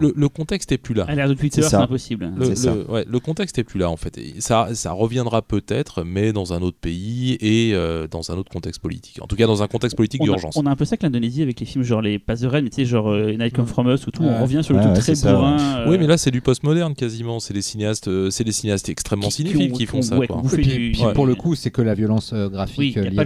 Le, 0.00 0.12
le 0.16 0.28
contexte 0.28 0.70
est 0.72 0.78
plus 0.78 0.94
là. 0.94 1.04
À 1.08 1.14
l'ère 1.14 1.28
de 1.28 1.34
Twitter, 1.34 1.62
C'est 1.62 1.74
impossible. 1.74 2.32
Le, 2.36 2.44
C'est 2.46 2.56
ça. 2.56 2.74
le- 2.74 2.90
ouais, 2.90 3.04
le 3.08 3.18
contexte 3.20 3.58
est 3.58 3.64
plus 3.64 3.78
là 3.80 3.90
en 3.90 3.96
fait. 3.96 4.16
Et 4.18 4.40
Ça, 4.40 4.68
ça 4.74 4.92
reviendra 4.92 5.42
peut-être, 5.42 6.04
mais 6.04 6.32
dans 6.32 6.52
un 6.52 6.62
autre 6.62 6.76
pays 6.80 7.36
et 7.40 7.72
euh, 7.74 8.06
dans 8.08 8.30
un 8.30 8.34
autre 8.36 8.50
contexte 8.50 8.80
politique. 8.80 9.18
En 9.22 9.26
tout 9.26 9.36
cas, 9.36 9.46
dans 9.46 9.62
un 9.62 9.66
contexte 9.68 9.96
politique 9.96 10.22
d'urgence. 10.22 10.56
on 10.56 10.66
a 10.66 10.70
un 10.70 10.76
peu 10.76 10.84
ça 10.84 10.90
avec 10.94 11.02
l'Indonésie 11.02 11.42
avec 11.42 11.58
les 11.60 11.66
films 11.66 11.84
genre 11.84 12.02
les 12.02 12.18
Passes 12.18 12.40
de 12.40 12.46
Rennes, 12.48 12.68
tu 12.68 12.76
sais, 12.76 12.84
genre 12.84 13.08
euh, 13.10 13.32
Night 13.32 13.54
Come 13.54 13.66
From 13.66 13.88
Us, 13.88 14.06
où 14.06 14.10
tout, 14.10 14.22
Ouais. 14.22 14.30
on 14.38 14.42
revient 14.42 14.62
sur 14.62 14.74
le 14.74 14.80
Ouais, 14.80 14.86
tout 14.86 14.92
ouais, 14.92 15.14
très 15.14 15.32
bourrin. 15.32 15.58
euh, 15.80 15.90
Oui, 15.90 15.96
mais 15.98 16.06
là, 16.06 16.16
c'est 16.16 16.30
du 16.30 16.40
postmoderne 16.40 16.94
quasiment. 16.94 17.40
C'est 17.40 17.54
des 17.54 17.62
cinéastes, 17.62 18.08
euh, 18.08 18.30
c'est 18.30 18.44
des 18.44 18.52
cinéastes 18.52 18.88
extrêmement 18.88 19.30
cinéphiles 19.30 19.72
qui, 19.72 19.86
font 19.86 20.02
ça. 20.02 20.16
quoi. 20.26 20.42
puis, 20.52 20.66
du- 20.66 20.92
puis 20.92 21.02
Ouais. 21.04 21.12
pour 21.12 21.26
le 21.26 21.34
coup, 21.34 21.54
c'est 21.54 21.70
que 21.70 21.82
la 21.82 21.94
violence 21.94 22.32
graphique, 22.32 22.96
il 22.96 23.10
n'y 23.12 23.18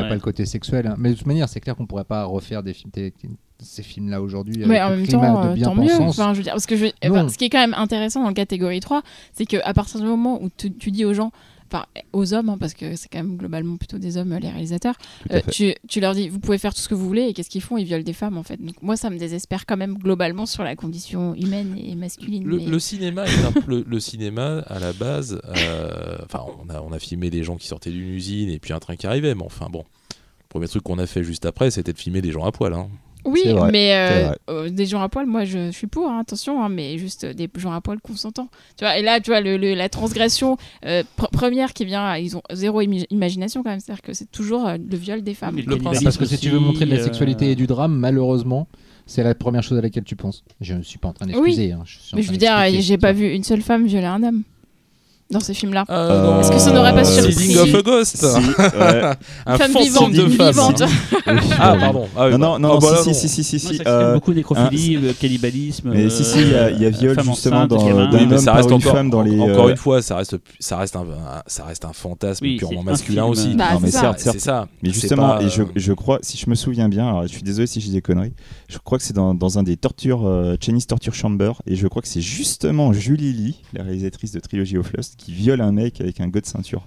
a 0.00 0.04
pas 0.04 0.14
le 0.14 0.20
côté 0.20 0.46
sexuel. 0.46 0.94
Mais 0.98 1.10
de 1.10 1.14
toute 1.16 1.26
manière, 1.26 1.48
c'est 1.48 1.60
clair 1.60 1.76
qu'on 1.76 1.86
pourrait 1.86 2.04
pas 2.04 2.24
refaire 2.24 2.62
des 2.62 2.72
films, 2.72 2.90
ces 3.62 3.82
films-là 3.82 4.20
aujourd'hui. 4.22 4.62
Mais 4.66 4.80
en 4.82 4.90
le 4.90 4.96
même 4.96 5.06
temps, 5.06 5.42
de 5.44 5.48
euh, 5.48 5.52
bien 5.54 5.64
tant 5.64 5.74
mieux. 5.74 5.88
pensance. 5.88 6.18
Enfin, 6.18 6.32
je 6.34 6.38
veux 6.38 6.44
dire, 6.44 6.52
parce 6.52 6.66
que 6.66 6.76
je, 6.76 6.86
Non. 6.86 6.90
enfin, 7.10 7.28
ce 7.28 7.38
qui 7.38 7.44
est 7.44 7.50
quand 7.50 7.60
même 7.60 7.74
intéressant 7.74 8.22
dans 8.22 8.28
le 8.28 8.34
catégorie 8.34 8.80
3, 8.80 9.02
c'est 9.32 9.46
qu'à 9.46 9.72
partir 9.74 10.00
du 10.00 10.06
moment 10.06 10.42
où 10.42 10.50
tu, 10.56 10.72
tu 10.72 10.90
dis 10.90 11.04
aux 11.04 11.14
gens, 11.14 11.32
enfin, 11.72 11.86
aux 12.12 12.34
hommes, 12.34 12.50
hein, 12.50 12.58
parce 12.60 12.74
que 12.74 12.96
c'est 12.96 13.08
quand 13.10 13.18
même 13.22 13.36
globalement 13.38 13.76
plutôt 13.78 13.96
des 13.96 14.18
hommes, 14.18 14.32
euh, 14.32 14.38
les 14.38 14.50
réalisateurs, 14.50 14.94
euh, 15.30 15.40
tu, 15.50 15.74
tu 15.88 16.00
leur 16.00 16.12
dis, 16.14 16.28
vous 16.28 16.38
pouvez 16.38 16.58
faire 16.58 16.74
tout 16.74 16.80
ce 16.82 16.88
que 16.88 16.94
vous 16.94 17.06
voulez, 17.06 17.22
et 17.28 17.32
qu'est-ce 17.32 17.48
qu'ils 17.48 17.62
font? 17.62 17.78
Ils 17.78 17.84
violent 17.86 18.04
des 18.04 18.12
femmes, 18.12 18.36
en 18.36 18.42
fait. 18.42 18.62
Donc, 18.62 18.74
moi, 18.82 18.96
ça 18.96 19.08
me 19.08 19.16
désespère 19.16 19.64
quand 19.64 19.78
même 19.78 19.96
globalement 19.96 20.44
sur 20.44 20.64
la 20.64 20.76
condition 20.76 21.34
humaine 21.34 21.74
et 21.82 21.94
masculine. 21.94 22.44
Le, 22.44 22.58
mais- 22.58 22.66
le 22.66 22.78
cinéma, 22.78 23.24
est 23.24 23.44
un- 23.44 23.52
le, 23.66 23.84
le 23.88 24.00
cinéma 24.00 24.58
à 24.66 24.78
la 24.80 24.92
base, 24.92 25.40
euh, 25.56 26.18
enfin, 26.26 26.44
on 26.62 26.68
a, 26.68 26.82
on 26.82 26.92
a 26.92 26.98
filmé 26.98 27.30
des 27.30 27.42
gens 27.42 27.56
qui 27.56 27.68
sortaient 27.68 27.90
d'une 27.90 28.10
usine 28.10 28.50
et 28.50 28.58
puis 28.58 28.74
un 28.74 28.78
train 28.78 28.96
qui 28.96 29.06
arrivait, 29.06 29.34
mais 29.34 29.44
enfin 29.44 29.68
bon. 29.70 29.84
Le 30.10 30.48
premier 30.60 30.68
truc 30.68 30.82
qu'on 30.82 30.98
a 30.98 31.06
fait 31.06 31.24
juste 31.24 31.46
après, 31.46 31.70
c'était 31.70 31.94
de 31.94 31.98
filmer 31.98 32.20
des 32.20 32.30
gens 32.32 32.44
à 32.44 32.52
poil. 32.52 32.74
hein. 32.74 32.90
Oui, 33.24 33.42
vrai, 33.52 33.70
mais 33.70 33.94
euh, 33.94 34.32
euh, 34.50 34.68
des 34.70 34.86
gens 34.86 35.00
à 35.02 35.08
poil, 35.08 35.26
moi 35.26 35.44
je, 35.44 35.66
je 35.66 35.70
suis 35.70 35.86
pour, 35.86 36.08
hein, 36.10 36.20
attention, 36.20 36.62
hein, 36.62 36.68
mais 36.68 36.98
juste 36.98 37.24
euh, 37.24 37.32
des 37.34 37.48
gens 37.56 37.72
à 37.72 37.80
poil 37.80 38.00
consentants. 38.00 38.48
Tu 38.76 38.84
vois, 38.84 38.98
et 38.98 39.02
là, 39.02 39.20
tu 39.20 39.30
vois, 39.30 39.40
le, 39.40 39.56
le- 39.56 39.74
la 39.74 39.88
transgression 39.88 40.56
euh, 40.86 41.02
pr- 41.18 41.30
première 41.30 41.72
qui 41.72 41.84
vient, 41.84 42.16
ils 42.16 42.36
ont 42.36 42.42
zéro 42.52 42.80
imagination 42.80 43.62
quand 43.62 43.70
même, 43.70 43.80
c'est-à-dire 43.80 44.02
que 44.02 44.12
c'est 44.12 44.30
toujours 44.30 44.66
euh, 44.66 44.76
le 44.78 44.96
viol 44.96 45.22
des 45.22 45.34
femmes. 45.34 45.56
Le 45.56 45.76
Parce 46.04 46.16
que 46.18 46.26
si 46.26 46.38
tu 46.38 46.50
veux 46.50 46.58
montrer 46.58 46.84
de 46.86 46.90
la 46.90 46.96
sexualité 47.04 47.46
euh, 47.46 47.52
et 47.52 47.54
du 47.54 47.66
drame, 47.66 47.96
malheureusement, 47.96 48.66
c'est 49.06 49.22
la 49.22 49.34
première 49.34 49.62
chose 49.62 49.78
à 49.78 49.82
laquelle 49.82 50.04
tu 50.04 50.16
penses. 50.16 50.44
Je 50.60 50.74
ne 50.74 50.82
suis 50.82 50.98
pas 50.98 51.08
en 51.08 51.12
train 51.12 51.26
d'excuser. 51.26 51.72
hein, 51.72 51.82
Mais 52.16 52.22
je 52.22 52.30
veux 52.32 52.38
dire, 52.38 52.50
j'ai 52.80 52.98
pas 52.98 53.12
vu 53.12 53.28
une 53.32 53.44
seule 53.44 53.62
femme 53.62 53.86
violer 53.86 54.06
un 54.06 54.22
homme 54.22 54.42
dans 55.30 55.40
ces 55.40 55.54
films-là. 55.54 55.84
Euh, 55.88 56.40
Est-ce 56.40 56.50
que 56.52 56.58
ça 56.58 56.72
n'aurait 56.72 56.94
pas 56.94 57.04
surpris 57.04 57.32
Seeding 57.32 57.58
of 57.58 57.74
a 57.74 57.82
Ghost 57.82 58.16
Si, 58.16 58.24
ouais. 58.26 59.02
Un 59.46 59.56
Femme 59.56 59.72
vivante, 59.80 60.12
de 60.12 60.28
femme. 60.28 60.48
vivante. 60.50 60.82
Ah, 61.58 61.76
pardon. 61.80 62.06
Ah, 62.16 62.26
oui, 62.26 62.32
Non, 62.32 62.38
non, 62.38 62.58
non, 62.58 62.74
ah, 62.74 62.78
bah 62.80 62.96
si, 63.02 63.08
non. 63.08 63.14
si, 63.14 63.28
si, 63.28 63.42
si, 63.44 63.58
si, 63.58 63.80
euh, 63.86 64.14
beaucoup 64.14 64.34
nécrophilie, 64.34 64.96
euh, 64.96 65.12
cannibalisme. 65.18 65.90
mais 65.90 66.04
euh, 66.04 66.10
si, 66.10 66.22
si, 66.24 66.38
il 66.40 66.50
y 66.50 66.54
a- 66.54 66.70
y 66.70 66.84
a 66.84 66.90
viol, 66.90 67.14
femme 67.14 67.24
justement, 67.24 67.56
enceinte, 67.62 67.70
dans- 67.70 67.84
Oui, 68.12 68.26
mais 68.28 68.34
homme 68.36 68.38
ça 68.38 68.52
reste 68.52 68.68
une 68.68 68.74
encore, 68.76 68.92
femme 68.92 69.08
dans 69.10 69.22
les, 69.22 69.38
encore 69.40 69.66
euh, 69.66 69.70
une 69.70 69.76
fois, 69.76 70.02
ça 70.02 70.16
reste, 70.16 70.36
ça 70.58 70.76
reste 70.76 70.96
un, 70.96 71.00
un- 71.00 71.42
ça 71.46 71.64
reste 71.64 71.84
un 71.86 71.92
fantasme 71.94 72.44
Oui, 72.44 72.56
purement 72.56 72.82
un 72.82 72.84
masculin 72.84 73.24
aussi. 73.24 73.54
Bah, 73.54 73.72
non, 73.72 73.80
mais 73.80 73.86
c'est 73.90 73.92
ça. 73.92 74.00
certes, 74.00 74.18
C'est 74.18 74.24
certes. 74.24 74.38
ça. 74.40 74.68
Mais 74.82 74.90
justement, 74.90 75.40
et 75.40 75.48
je, 75.48 75.62
euh, 75.62 75.66
je 75.76 75.92
crois, 75.94 76.18
si 76.20 76.36
je 76.36 76.50
me 76.50 76.54
souviens 76.54 76.88
bien, 76.90 77.08
alors 77.08 77.22
je 77.22 77.28
suis 77.32 77.42
désolé 77.42 77.66
si 77.66 77.80
je 77.80 77.86
dis 77.86 77.92
des 77.92 78.02
conneries, 78.02 78.34
je 78.68 78.76
crois 78.78 78.98
que 78.98 79.04
c'est 79.04 79.14
dans, 79.14 79.32
dans 79.34 79.58
un 79.58 79.62
des 79.62 79.76
tortures, 79.78 80.26
euh, 80.26 80.56
Chinese 80.60 80.86
Torture 80.86 81.14
Chamber, 81.14 81.52
et 81.66 81.74
je 81.76 81.86
crois 81.88 82.02
que 82.02 82.08
c'est 82.08 82.20
justement 82.20 82.92
Julie 82.92 83.32
Lee, 83.32 83.62
la 83.72 83.82
réalisatrice 83.84 84.32
de 84.32 84.40
Trilogy 84.40 84.76
of 84.76 84.92
Lost, 84.92 85.14
qui 85.24 85.32
viole 85.32 85.60
un 85.60 85.72
mec 85.72 86.00
avec 86.00 86.20
un 86.20 86.28
go 86.28 86.40
de 86.40 86.46
ceinture. 86.46 86.84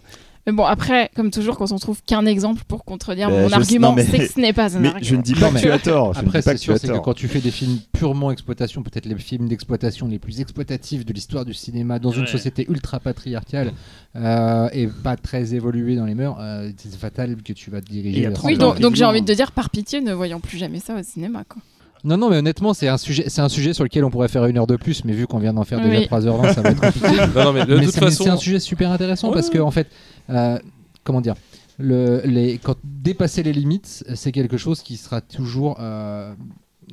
Mais 0.47 0.53
bon, 0.53 0.63
après, 0.63 1.09
comme 1.15 1.31
toujours, 1.31 1.57
quand 1.57 1.71
on 1.71 1.79
trouve 1.79 2.03
qu'un 2.03 2.27
exemple 2.27 2.61
pour 2.67 2.85
contredire 2.85 3.29
Ben, 3.31 3.41
mon 3.41 3.47
je- 3.49 3.55
argument, 3.55 3.95
c'est 3.97 4.19
que 4.19 4.31
ce 4.31 4.39
n'est 4.39 4.53
pas 4.53 4.75
un 4.77 4.79
Mais 4.79 4.89
argument. 4.89 5.03
je 5.09 5.15
ne 5.15 5.21
dis 5.23 5.33
Non, 5.33 5.39
pas 5.39 5.49
que 5.49 5.53
mais- 5.55 5.61
tu 5.61 5.71
as 5.71 5.79
tort. 5.79 6.13
Après, 6.15 6.43
c'est 6.43 6.57
sûr, 6.57 6.77
c'est 6.77 6.87
que 6.87 6.97
quand 6.99 7.15
tu 7.15 7.27
fais 7.27 7.39
des 7.39 7.49
films 7.49 7.79
purement 7.93 8.29
exploitation, 8.31 8.83
peut-être 8.83 9.07
les 9.07 9.15
films 9.17 9.47
d'exploitation 9.47 10.07
les 10.07 10.19
plus 10.19 10.41
exploitatifs 10.41 11.03
de 11.03 11.13
l'histoire 11.13 11.45
du 11.45 11.55
cinéma, 11.55 11.97
dans 11.97 12.11
une 12.11 12.27
société 12.27 12.67
ultra 12.69 12.99
patriarcale 12.99 13.71
euh, 14.15 14.69
et 14.71 14.85
pas 14.85 15.15
très 15.17 15.55
évoluée 15.55 15.95
dans 15.95 16.05
les 16.05 16.13
mœurs, 16.13 16.37
euh, 16.39 16.69
c'est 16.77 16.95
fatal 16.95 17.37
que 17.43 17.53
tu 17.53 17.71
vas 17.71 17.81
te 17.81 17.87
diriger 17.89 18.29
Oui, 18.43 18.55
donc, 18.55 18.79
donc 18.79 18.93
j'ai 18.93 19.05
envie 19.05 19.21
de 19.21 19.25
te 19.25 19.31
dire, 19.31 19.51
par 19.51 19.71
pitié, 19.71 19.99
ne 19.99 20.13
voyons 20.13 20.39
plus 20.39 20.59
jamais 20.59 20.79
ça 20.79 20.93
au 20.95 21.01
cinéma. 21.01 21.43
Quoi. 21.49 21.59
Non, 22.05 22.17
non, 22.17 22.29
mais 22.29 22.37
honnêtement, 22.37 22.73
c'est 22.73 22.87
un 22.87 22.97
sujet, 22.97 23.25
c'est 23.27 23.41
un 23.41 23.49
sujet 23.49 23.73
sur 23.73 23.83
lequel 23.83 24.03
on 24.05 24.09
pourrait 24.11 24.27
faire 24.27 24.45
une 24.45 24.57
heure 24.57 24.67
de 24.67 24.75
plus, 24.75 25.03
mais 25.03 25.13
vu 25.13 25.27
qu'on 25.27 25.39
vient 25.39 25.53
d'en 25.53 25.63
faire 25.63 25.81
déjà 25.81 25.99
Oui. 25.99 26.05
3h20, 26.05 26.53
ça 26.53 26.61
va 26.61 26.69
être 26.69 26.81
compliqué. 26.81 27.07
Non, 27.35 27.43
non, 27.45 27.53
mais 27.53 27.65
de 27.65 27.75
mais 27.75 27.85
toute 27.85 27.93
c'est 27.95 28.01
mais 28.01 28.07
façon, 28.07 28.23
c'est 28.25 28.29
un 28.29 28.37
sujet 28.37 28.59
super 28.59 28.91
intéressant 28.91 29.31
parce 29.31 29.49
que 29.49 29.57
en 29.57 29.71
fait, 29.71 29.87
euh, 30.29 30.57
comment 31.03 31.19
dire, 31.21 31.35
le, 31.77 32.21
les, 32.25 32.57
quand 32.59 32.75
dépasser 32.83 33.43
les 33.43 33.53
limites, 33.53 34.05
c'est 34.15 34.31
quelque 34.31 34.57
chose 34.57 34.81
qui 34.81 34.97
sera 34.97 35.19
toujours 35.21 35.77
euh, 35.79 36.33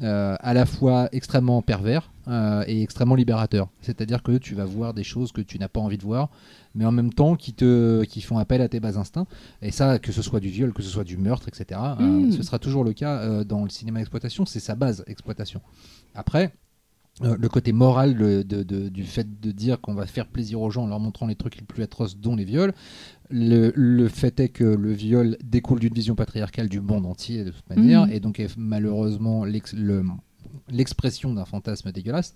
euh, 0.02 0.36
à 0.40 0.54
la 0.54 0.66
fois 0.66 1.08
extrêmement 1.12 1.60
pervers 1.62 2.10
euh, 2.28 2.64
et 2.66 2.82
extrêmement 2.82 3.14
libérateur. 3.14 3.68
C'est-à-dire 3.82 4.22
que 4.22 4.38
tu 4.38 4.54
vas 4.54 4.64
voir 4.64 4.94
des 4.94 5.04
choses 5.04 5.32
que 5.32 5.40
tu 5.42 5.58
n'as 5.58 5.68
pas 5.68 5.80
envie 5.80 5.98
de 5.98 6.02
voir, 6.02 6.30
mais 6.74 6.84
en 6.84 6.92
même 6.92 7.12
temps 7.12 7.36
qui 7.36 7.52
te, 7.52 8.04
qui 8.04 8.20
font 8.20 8.38
appel 8.38 8.60
à 8.62 8.68
tes 8.68 8.80
bas 8.80 8.98
instincts. 8.98 9.26
Et 9.60 9.70
ça, 9.70 9.98
que 9.98 10.12
ce 10.12 10.22
soit 10.22 10.40
du 10.40 10.48
viol, 10.48 10.72
que 10.72 10.82
ce 10.82 10.88
soit 10.90 11.04
du 11.04 11.16
meurtre, 11.16 11.48
etc. 11.48 11.80
euh, 12.00 12.02
Mm. 12.02 12.32
ce 12.32 12.42
sera 12.42 12.58
toujours 12.58 12.84
le 12.84 12.92
cas 12.92 13.18
euh, 13.20 13.44
dans 13.44 13.62
le 13.64 13.70
cinéma 13.70 14.00
exploitation. 14.00 14.44
C'est 14.46 14.60
sa 14.60 14.74
base 14.74 15.04
exploitation. 15.06 15.60
Après. 16.14 16.52
euh, 17.20 17.36
le 17.38 17.48
côté 17.50 17.72
moral 17.72 18.14
le- 18.14 18.42
de- 18.42 18.62
de- 18.62 18.88
du 18.88 19.04
fait 19.04 19.38
de 19.38 19.52
dire 19.52 19.82
qu'on 19.82 19.92
va 19.92 20.06
faire 20.06 20.26
plaisir 20.26 20.62
aux 20.62 20.70
gens 20.70 20.84
en 20.84 20.86
leur 20.86 20.98
montrant 20.98 21.26
les 21.26 21.34
trucs 21.36 21.56
les 21.56 21.62
plus 21.62 21.82
atroces, 21.82 22.16
dont 22.16 22.34
les 22.34 22.46
viols. 22.46 22.72
Le, 23.28 23.70
le 23.76 24.08
fait 24.08 24.40
est 24.40 24.48
que 24.48 24.64
le 24.64 24.92
viol 24.92 25.36
découle 25.44 25.78
d'une 25.78 25.92
vision 25.92 26.14
patriarcale 26.14 26.70
du 26.70 26.80
monde 26.80 27.04
entier 27.04 27.44
de 27.44 27.50
toute 27.50 27.68
manière, 27.68 28.06
Mhm. 28.06 28.12
et 28.12 28.18
donc 28.20 28.40
est 28.40 28.56
malheureusement 28.56 29.44
l'ex- 29.44 29.74
le- 29.74 30.04
l'expression 30.70 31.34
d'un 31.34 31.44
fantasme 31.44 31.92
dégueulasse. 31.92 32.34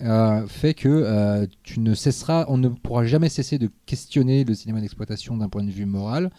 Euh, 0.00 0.46
fait 0.48 0.74
que 0.74 0.88
euh, 0.88 1.46
tu 1.62 1.78
ne 1.78 1.94
cesseras, 1.94 2.46
on 2.48 2.58
ne 2.58 2.68
pourra 2.68 3.04
jamais 3.04 3.28
cesser 3.28 3.58
de 3.58 3.70
questionner 3.86 4.44
le 4.44 4.54
cinéma 4.54 4.80
d'exploitation 4.80 5.36
d'un 5.36 5.48
point 5.48 5.62
de 5.62 5.70
vue 5.70 5.86
moral 5.86 6.30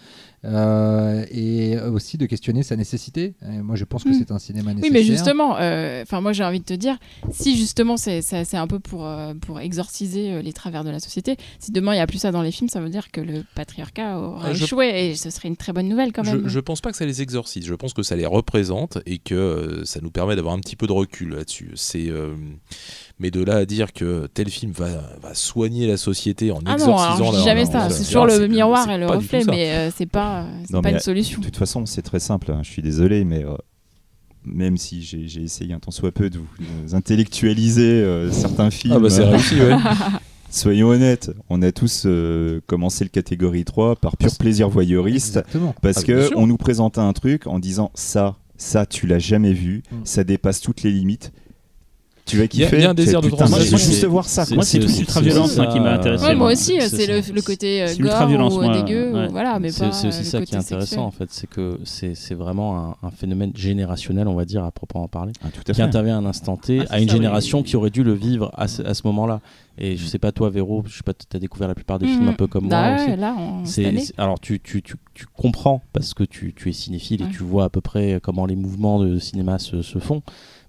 euh, 0.45 1.25
et 1.31 1.77
aussi 1.79 2.17
de 2.17 2.25
questionner 2.25 2.63
sa 2.63 2.75
nécessité. 2.75 3.33
Et 3.51 3.57
moi, 3.61 3.75
je 3.75 3.83
pense 3.83 4.03
que 4.03 4.09
Mm. 4.09 4.13
c'est 4.19 4.31
un 4.31 4.39
cinéma 4.39 4.69
Oui, 4.71 4.75
nécessaire. 4.75 4.93
mais 4.93 5.03
justement, 5.03 5.57
euh, 5.59 6.03
enfin 6.03 6.21
moi 6.21 6.33
j'ai 6.33 6.43
envie 6.43 6.59
de 6.59 6.65
te 6.65 6.73
dire, 6.73 6.97
si 7.31 7.57
justement 7.57 7.97
c'est 7.97 8.21
un 8.53 8.67
peu 8.67 8.79
pour, 8.79 9.05
euh, 9.05 9.33
pour 9.33 9.59
exorciser 9.59 10.41
les 10.41 10.53
travers 10.53 10.83
de 10.83 10.89
la 10.91 10.99
société, 10.99 11.37
si 11.59 11.71
demain 11.71 11.93
il 11.93 11.97
n'y 11.97 12.01
a 12.01 12.07
plus 12.07 12.19
ça 12.19 12.31
dans 12.31 12.41
les 12.43 12.51
films, 12.51 12.69
ça 12.69 12.79
veut 12.79 12.89
dire 12.89 13.11
que 13.11 13.21
le 13.21 13.43
patriarcat 13.55 14.19
aura 14.19 14.53
je- 14.53 14.63
échoué 14.63 15.09
et 15.09 15.15
ce 15.15 15.29
serait 15.29 15.47
une 15.47 15.57
très 15.57 15.73
bonne 15.73 15.87
nouvelle 15.89 16.11
quand 16.13 16.23
même. 16.23 16.47
je 16.47 16.59
pense 16.59 16.81
pas 16.81 16.91
que 16.91 16.97
ça 16.97 17.05
les 17.05 17.21
exorcise. 17.21 17.65
Je 17.65 17.73
pense 17.73 17.93
que 17.93 18.03
ça 18.03 18.15
les 18.15 18.25
représente 18.25 18.99
et 19.05 19.17
que 19.17 19.33
euh, 19.35 19.85
ça 19.85 19.99
nous 20.01 20.11
permet 20.11 20.35
d'avoir 20.35 20.53
un 20.53 20.59
petit 20.59 20.75
peu 20.75 20.87
de 20.87 20.91
recul 20.91 21.29
là-dessus. 21.35 21.71
C'est 21.75 22.07
euh, 22.09 22.35
mais 23.19 23.31
de 23.31 23.43
là 23.43 23.55
à 23.57 23.65
dire 23.65 23.93
que 23.93 24.27
tel 24.33 24.49
film 24.49 24.71
va, 24.71 24.87
va 25.21 25.33
soigner 25.33 25.87
la 25.87 25.97
société 25.97 26.51
en 26.51 26.59
Ah 26.65 26.71
non, 26.71 26.73
exorcisant 26.73 27.15
alors, 27.15 27.25
je 27.27 27.31
dis 27.31 27.37
la- 27.37 27.43
jamais 27.55 27.65
la- 27.65 27.71
ça. 27.71 27.89
C'est 27.89 28.03
toujours 28.05 28.25
le 28.25 28.47
miroir 28.47 28.89
et 28.89 28.97
le 28.97 29.07
reflet, 29.07 29.43
mais 29.47 29.71
euh, 29.71 29.91
c'est 29.95 30.05
pas, 30.05 30.34
c'est 30.65 30.73
pas 30.73 30.81
mais 30.83 30.91
une 30.93 30.99
solution. 30.99 31.39
De 31.39 31.45
toute 31.45 31.57
façon, 31.57 31.85
c'est 31.85 32.01
très 32.01 32.19
simple. 32.19 32.51
hein. 32.51 32.61
Je 32.63 32.69
suis 32.71 32.81
désolé, 32.81 33.23
mais 33.25 33.43
euh, 33.43 33.55
même 34.45 34.77
si 34.77 35.01
j'ai 35.01 35.41
essayé 35.41 35.73
un 35.73 35.79
tant 35.79 35.91
soit 35.91 36.11
peu 36.11 36.29
de 36.29 36.37
vous 36.39 36.95
intellectualiser 36.95 37.83
euh, 37.83 38.31
certains 38.31 38.69
films, 38.69 38.93
Ah 38.95 38.99
bah 38.99 39.09
c'est 39.09 39.21
euh, 39.23 39.29
réussi, 39.31 39.55
ouais. 39.55 39.75
soyons 40.51 40.89
honnêtes, 40.89 41.31
on 41.49 41.61
a 41.61 41.71
tous 41.71 42.03
euh, 42.05 42.61
commencé 42.67 43.03
le 43.03 43.09
catégorie 43.09 43.65
3 43.65 43.95
par 43.95 44.17
pur 44.17 44.27
Parce- 44.27 44.37
plaisir 44.37 44.69
voyeuriste, 44.69 45.37
Exactement. 45.37 45.73
parce 45.81 45.97
Ah, 45.99 46.03
que 46.03 46.29
on 46.35 46.47
nous 46.47 46.57
présentait 46.57 47.01
un 47.01 47.13
truc 47.13 47.47
en 47.47 47.59
disant 47.59 47.91
ça, 47.95 48.35
ça 48.57 48.85
tu 48.85 49.07
l'as 49.07 49.19
jamais 49.19 49.53
vu, 49.53 49.83
Mm. 49.91 49.95
ça 50.05 50.23
dépasse 50.23 50.61
toutes 50.61 50.83
les 50.83 50.91
limites. 50.91 51.31
Tu 52.25 52.37
vas 52.37 52.47
kiffer. 52.47 52.77
il 52.77 52.81
y 52.81 52.85
a 52.85 52.89
un 52.89 52.93
désir 52.95 53.21
de 53.21 53.27
putain, 53.29 53.47
moi, 53.47 53.59
je 53.59 53.63
veux 53.65 53.69
transgression. 53.69 53.91
juste 53.91 54.05
voir 54.05 54.25
ça. 54.25 54.45
C'est- 54.45 54.55
Moi, 54.55 54.63
c'est 54.63 54.79
tout 54.79 54.87
c'est- 54.87 54.97
l'ultra-violence 54.99 55.51
c'est 55.51 55.67
qui 55.69 55.79
m'a 55.79 55.91
intéressé. 55.93 56.23
Ouais, 56.25 56.33
moi 56.35 56.51
aussi, 56.53 56.75
euh, 56.77 56.81
c'est 56.89 57.21
c'est 57.21 57.31
le, 57.31 57.41
côté 57.41 57.83
euh, 57.83 57.87
C'est 57.87 57.97
gore 57.97 58.03
l'ultra-violence, 58.05 58.53
ou 58.55 58.61
moi, 58.63 58.81
dégueu, 58.81 59.27
voilà, 59.29 59.59
mais 59.59 59.69
C'est 59.69 59.85
pas 59.85 59.91
c'est 59.91 60.07
euh, 60.07 60.09
aussi 60.09 60.25
ça 60.25 60.41
qui 60.41 60.55
est 60.55 60.57
intéressant 60.57 61.05
en 61.05 61.11
fait, 61.11 61.27
c'est 61.31 61.47
que 61.47 61.79
c'est 61.83 62.15
c'est 62.15 62.33
vraiment 62.33 62.95
un, 63.03 63.11
phénomène 63.11 63.51
générationnel, 63.55 64.27
on 64.27 64.33
va 64.33 64.45
dire, 64.45 64.63
à 64.63 64.71
proprement 64.71 65.07
parler, 65.07 65.33
Ah, 65.43 65.49
qui 65.71 65.81
intervient 65.81 66.15
à 66.15 66.19
un 66.19 66.25
instant 66.25 66.57
T, 66.57 66.79
Ah, 66.81 66.85
c'est 66.89 66.93
à 66.95 66.99
une 66.99 67.09
génération 67.09 67.61
qui 67.61 67.75
aurait 67.75 67.91
dû 67.91 68.03
le 68.03 68.13
vivre 68.13 68.49
à 68.55 68.67
ce, 68.67 68.81
à 68.81 68.93
ce 68.95 69.03
moment-là. 69.05 69.39
Et 69.77 69.97
je 69.97 70.05
sais 70.05 70.19
pas 70.19 70.31
toi, 70.31 70.49
Véro, 70.49 70.83
je 70.87 70.95
sais 70.97 71.03
pas, 71.03 71.13
tu 71.13 71.25
as 71.35 71.39
découvert 71.39 71.67
la 71.67 71.75
plupart 71.75 71.99
des 71.99 72.07
films 72.07 72.23
Mhm. 72.23 72.29
un 72.29 72.33
peu 72.33 72.47
comme 72.47 72.69
Bah 72.69 72.89
moi 72.95 72.97
ouais, 73.05 73.11
aussi. 73.11 73.19
là, 73.19 73.35
C'est- 73.65 73.97
c'est- 73.99 74.13
alors 74.17 74.39
tu, 74.39 74.59
tu, 74.61 74.81
tu, 74.81 74.95
tu 75.13 75.25
comprends 75.35 75.81
parce 75.93 76.13
que 76.13 76.23
tu, 76.23 76.53
tu 76.55 76.69
es 76.69 76.71
cinéphile 76.71 77.21
Ouais. 77.23 77.27
et 77.29 77.31
tu 77.31 77.43
vois 77.43 77.65
à 77.65 77.69
peu 77.69 77.81
près 77.81 78.19
comment 78.23 78.45
les 78.45 78.55
mouvements 78.55 78.99
de 78.99 79.19
cinéma 79.19 79.59
se, 79.59 79.81
se 79.81 79.99
font, 79.99 80.21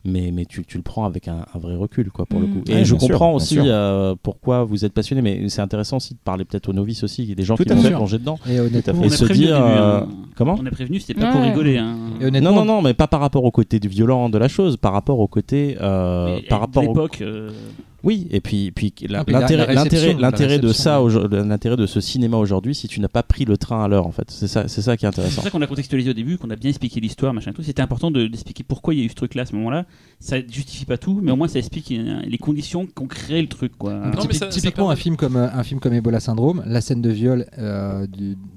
mais, 0.06 0.30
mais 0.32 0.44
tu, 0.46 0.64
tu 0.64 0.76
le 0.76 0.82
prends 0.82 1.04
avec 1.04 1.28
un, 1.28 1.44
un 1.54 1.58
vrai 1.58 1.74
recul 1.74 2.10
quoi 2.10 2.26
pour 2.26 2.40
le 2.40 2.46
Mm. 2.46 2.50
coup. 2.50 2.62
Et 2.68 2.74
Ouais, 2.74 2.84
je 2.84 2.96
sûr, 2.96 2.98
comprends 2.98 3.34
aussi 3.34 3.58
euh, 3.60 4.14
pourquoi 4.22 4.64
vous 4.64 4.84
êtes 4.84 4.92
passionné, 4.92 5.22
mais 5.22 5.48
c'est 5.48 5.60
intéressant 5.62 5.96
aussi 5.98 6.14
de 6.14 6.18
parler 6.24 6.44
peut-être 6.44 6.68
aux 6.68 6.72
novices 6.72 7.02
aussi, 7.04 7.22
il 7.24 7.28
y 7.28 7.32
a 7.32 7.34
des 7.34 7.42
gens 7.44 7.56
Tout 7.56 7.64
qui 7.64 7.72
vont 7.72 7.82
se 7.82 7.88
plonger 7.88 8.18
dedans. 8.18 8.38
Et 8.48 8.60
honnêtement, 8.60 8.94
On 9.00 9.02
Et 9.02 9.06
a 9.06 9.10
se 9.10 9.24
dire, 9.32 9.56
euh, 9.56 10.00
hein. 10.02 10.08
comment 10.36 10.56
On 10.60 10.66
a 10.66 10.70
prévenu, 10.70 11.00
c'était 11.00 11.20
pas 11.20 11.32
pour 11.32 11.42
rigoler. 11.42 11.78
hein. 11.78 11.96
Et 12.20 12.30
Non, 12.40 12.52
non, 12.54 12.64
non, 12.64 12.82
mais 12.82 12.94
pas 12.94 13.06
par 13.06 13.20
rapport 13.20 13.44
au 13.44 13.50
côté 13.50 13.78
du 13.80 13.88
violent 13.88 14.28
de 14.28 14.38
la 14.38 14.48
chose, 14.48 14.76
par 14.76 14.92
rapport 14.92 15.18
au 15.18 15.26
côté, 15.28 15.76
euh, 15.80 16.38
par 16.48 16.60
rapport 16.60 16.84
au 16.88 17.08
euh, 17.22 17.50
Oui, 18.06 18.28
et 18.30 18.40
puis, 18.40 18.70
puis 18.70 18.94
Ah, 19.12 19.24
l'intérêt, 19.26 19.66
de 20.60 20.72
ça, 20.72 21.00
l'intérêt 21.42 21.76
de 21.76 21.86
ce 21.86 22.00
cinéma 22.00 22.36
aujourd'hui, 22.36 22.72
si 22.72 22.86
tu 22.86 23.00
n'as 23.00 23.08
pas 23.08 23.24
pris 23.24 23.44
le 23.44 23.56
train 23.56 23.82
à 23.84 23.88
l'heure, 23.88 24.06
en 24.06 24.12
fait, 24.12 24.30
c'est 24.30 24.46
ça, 24.46 24.68
c'est 24.68 24.80
ça 24.80 24.96
qui 24.96 25.04
est 25.04 25.08
C'est 25.08 25.18
intéressant. 25.18 25.34
pour 25.34 25.42
ça 25.44 25.50
qu'on 25.50 25.60
a 25.60 25.66
contextualisé 25.66 26.10
au 26.10 26.14
début, 26.14 26.38
qu'on 26.38 26.48
a 26.50 26.54
bien 26.56 26.70
expliqué 26.70 27.00
l'histoire, 27.00 27.34
machin 27.34 27.52
tout. 27.52 27.64
C'était 27.64 27.82
important 27.82 28.12
de- 28.12 28.28
d'expliquer 28.28 28.62
pourquoi 28.62 28.94
il 28.94 29.00
y 29.00 29.02
a 29.02 29.06
eu 29.06 29.08
ce 29.08 29.14
truc-là 29.16 29.42
à 29.42 29.46
ce 29.46 29.56
moment-là. 29.56 29.86
Ça 30.20 30.36
justifie 30.46 30.84
pas 30.84 30.98
tout, 30.98 31.18
mais 31.20 31.32
au 31.32 31.36
moins 31.36 31.48
ça 31.48 31.58
explique 31.58 31.90
euh, 31.90 32.20
les 32.24 32.38
conditions 32.38 32.86
qui 32.86 33.02
ont 33.02 33.08
créé 33.08 33.42
le 33.42 33.48
truc, 33.48 33.72
quoi. 33.76 33.94
Non, 33.94 34.12
typi- 34.22 34.36
ça- 34.36 34.46
typiquement, 34.46 34.88
un 34.90 34.96
film 34.96 35.16
comme 35.16 35.36
un 35.36 35.62
film 35.64 35.80
comme 35.80 35.92
Ebola 35.92 36.20
Syndrome, 36.20 36.62
la 36.64 36.80
scène 36.80 37.02
de 37.02 37.10
viol, 37.10 37.44
euh, 37.58 38.06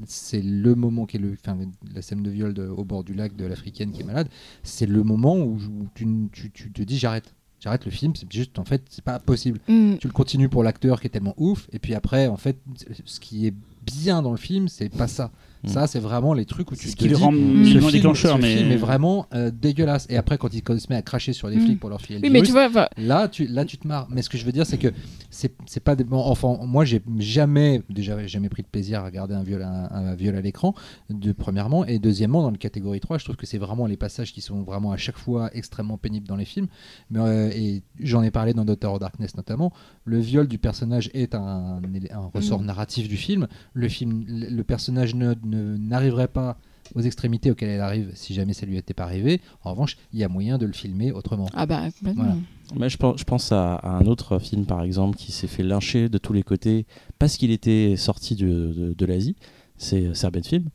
c'est 0.06 0.44
le 0.44 0.76
moment 0.76 1.08
qui 1.08 1.18
est 1.18 1.20
le, 1.20 1.36
enfin, 1.44 1.58
la 1.96 2.04
scène 2.04 2.22
de 2.22 2.30
viol 2.30 2.54
de- 2.54 2.68
au 2.68 2.84
bord 2.84 3.04
du 3.04 3.16
lac 3.16 3.36
de 3.36 3.46
l'africaine 3.46 3.92
qui 3.92 4.02
est 4.02 4.06
malade, 4.06 4.28
c'est 4.62 4.86
le 4.86 5.04
moment 5.04 5.36
où, 5.38 5.56
où 5.58 5.88
tu, 5.96 6.06
tu- 6.32 6.52
tu 6.52 6.72
te 6.72 6.84
dis 6.84 7.00
j'arrête, 7.00 7.34
j'arrête 7.60 7.86
le 7.86 7.92
film, 7.92 8.16
c'est 8.16 8.32
juste 8.32 8.58
en 8.60 8.66
fait 8.66 8.84
c'est 8.90 9.04
pas 9.04 9.20
possible. 9.20 9.60
Mm. 9.68 9.96
Tu 9.98 10.08
le 10.08 10.14
continues 10.14 10.50
pour 10.50 10.64
l'acteur 10.64 11.02
qui 11.02 11.08
est 11.08 11.10
tellement 11.10 11.36
ouf, 11.38 11.68
et 11.72 11.80
puis 11.80 11.94
après 11.96 12.28
en 12.28 12.38
fait 12.38 12.58
ce 13.06 13.20
qui 13.20 13.48
est 13.48 13.54
bien 13.84 14.22
dans 14.22 14.32
le 14.32 14.38
film, 14.38 14.68
c'est 14.68 14.90
pas 14.90 15.08
ça. 15.08 15.32
Mm. 15.64 15.68
Ça, 15.68 15.88
c'est 15.88 16.00
vraiment 16.00 16.34
les 16.34 16.46
trucs 16.46 16.72
où 16.72 16.76
tu 16.76 16.88
Ce 16.88 16.94
te 16.94 17.00
qui 17.00 17.10
le 17.10 17.16
dis, 17.16 17.22
rend 17.22 17.32
ce 17.32 17.92
déclencheur. 17.92 18.38
ce 18.38 18.42
mais... 18.42 18.56
film 18.58 18.72
est 18.72 18.78
vraiment 18.78 19.28
euh, 19.34 19.52
dégueulasse. 19.52 20.06
Et 20.10 20.18
après, 20.18 20.38
quand 20.38 20.54
il 20.54 20.62
se 20.80 20.88
met 20.90 20.96
à 20.96 21.02
cracher 21.02 21.34
sur 21.34 21.48
les 21.50 21.58
Mm. 21.58 21.66
flics 21.66 21.80
pour 21.80 21.90
leur 21.90 22.02
filer 22.02 22.20
le 22.20 22.24
Oui, 22.26 22.30
mais 22.32 22.42
tu 22.42 22.52
vois, 22.52 22.70
Là 22.98 23.28
tu, 23.28 23.46
là, 23.48 23.66
tu 23.66 23.78
te 23.78 23.88
marres. 23.88 24.08
Mais 24.10 24.22
ce 24.22 24.30
que 24.30 24.38
je 24.38 24.46
veux 24.46 24.52
dire, 24.52 24.66
c'est 24.66 24.78
que 24.78 24.90
c'est 25.30 25.54
c'est 25.66 25.80
pas 25.84 25.96
des. 25.96 26.04
bon, 26.04 26.18
enfin, 26.20 26.58
moi, 26.66 26.86
j'ai 26.86 27.02
jamais, 27.18 27.82
déjà, 27.90 28.26
jamais 28.26 28.50
pris 28.50 28.64
de 28.64 28.68
plaisir 28.68 29.02
à 29.02 29.06
regarder 29.06 29.36
un 29.36 29.44
viol, 29.44 29.62
un, 29.62 29.90
un 29.92 30.16
viol 30.16 30.36
à 30.36 30.42
l'écran, 30.42 30.74
de, 31.10 31.32
premièrement. 31.34 31.86
Et 31.86 32.00
deuxièmement, 32.00 32.42
dans 32.42 32.52
le 32.52 32.58
catégorie 32.58 33.00
3, 33.00 33.18
je 33.18 33.26
trouve 33.26 33.36
que 33.36 33.46
c'est 33.46 33.58
vraiment 33.58 33.86
les 33.86 33.98
passages 33.98 34.34
qui 34.34 34.42
sont 34.42 34.64
vraiment 34.64 34.92
à 34.92 34.98
chaque 34.98 35.18
fois 35.18 35.50
extrêmement 35.54 35.98
pénibles 35.98 36.28
dans 36.28 36.36
les 36.38 36.46
films. 36.46 36.68
Mais, 37.12 37.20
euh, 37.20 37.50
et 37.54 37.84
j'en 38.00 38.24
ai 38.24 38.32
parlé 38.32 38.54
dans 38.54 38.66
Doctor 38.66 38.94
of 38.94 39.00
Darkness 39.00 39.36
notamment. 39.36 39.74
Le 40.06 40.20
viol 40.20 40.48
du 40.48 40.58
personnage 40.58 41.10
est 41.14 41.36
un, 41.36 41.82
un 42.12 42.30
ressort 42.34 42.62
Mm. 42.62 42.66
narratif 42.66 43.08
du 43.10 43.18
film. 43.18 43.48
Le, 43.74 43.88
film, 43.90 44.24
le 44.28 44.50
le 44.50 44.64
personnage 44.64 45.16
ne- 45.16 45.34
ne- 45.46 45.49
n'arriverait 45.56 46.28
pas 46.28 46.58
aux 46.96 47.02
extrémités 47.02 47.52
auxquelles 47.52 47.70
elle 47.70 47.82
arrive 47.82 48.12
si 48.16 48.34
jamais 48.34 48.54
ça 48.54 48.66
lui 48.66 48.76
était 48.78 48.96
pas 48.96 49.04
arrivé. 49.04 49.42
En 49.64 49.72
revanche, 49.72 49.98
il 50.12 50.20
y 50.20 50.24
a 50.24 50.30
moyen 50.30 50.58
de 50.58 50.66
le 50.66 50.74
filmer 50.74 51.12
autrement. 51.12 51.48
ah 51.54 51.66
bah 51.66 51.84
complètement. 51.92 52.24
Voilà. 52.24 52.38
Mais 52.80 52.90
je 52.90 52.98
pense, 52.98 53.20
je 53.20 53.24
pense 53.24 53.52
à, 53.52 53.76
à 53.76 53.90
un 53.90 54.06
autre 54.06 54.40
film, 54.40 54.66
par 54.66 54.82
exemple, 54.84 55.16
qui 55.18 55.32
s'est 55.32 55.48
fait 55.48 55.64
lyncher 55.64 56.10
de 56.10 56.18
tous 56.18 56.34
les 56.34 56.44
côtés 56.44 56.86
parce 57.20 57.38
qu'il 57.38 57.52
était 57.52 57.96
sorti 57.98 58.36
de, 58.36 58.96
de 58.98 59.06
l'Asie. 59.06 59.36
C'est 59.78 60.14
Serbian 60.16 60.44
Film. 60.44 60.70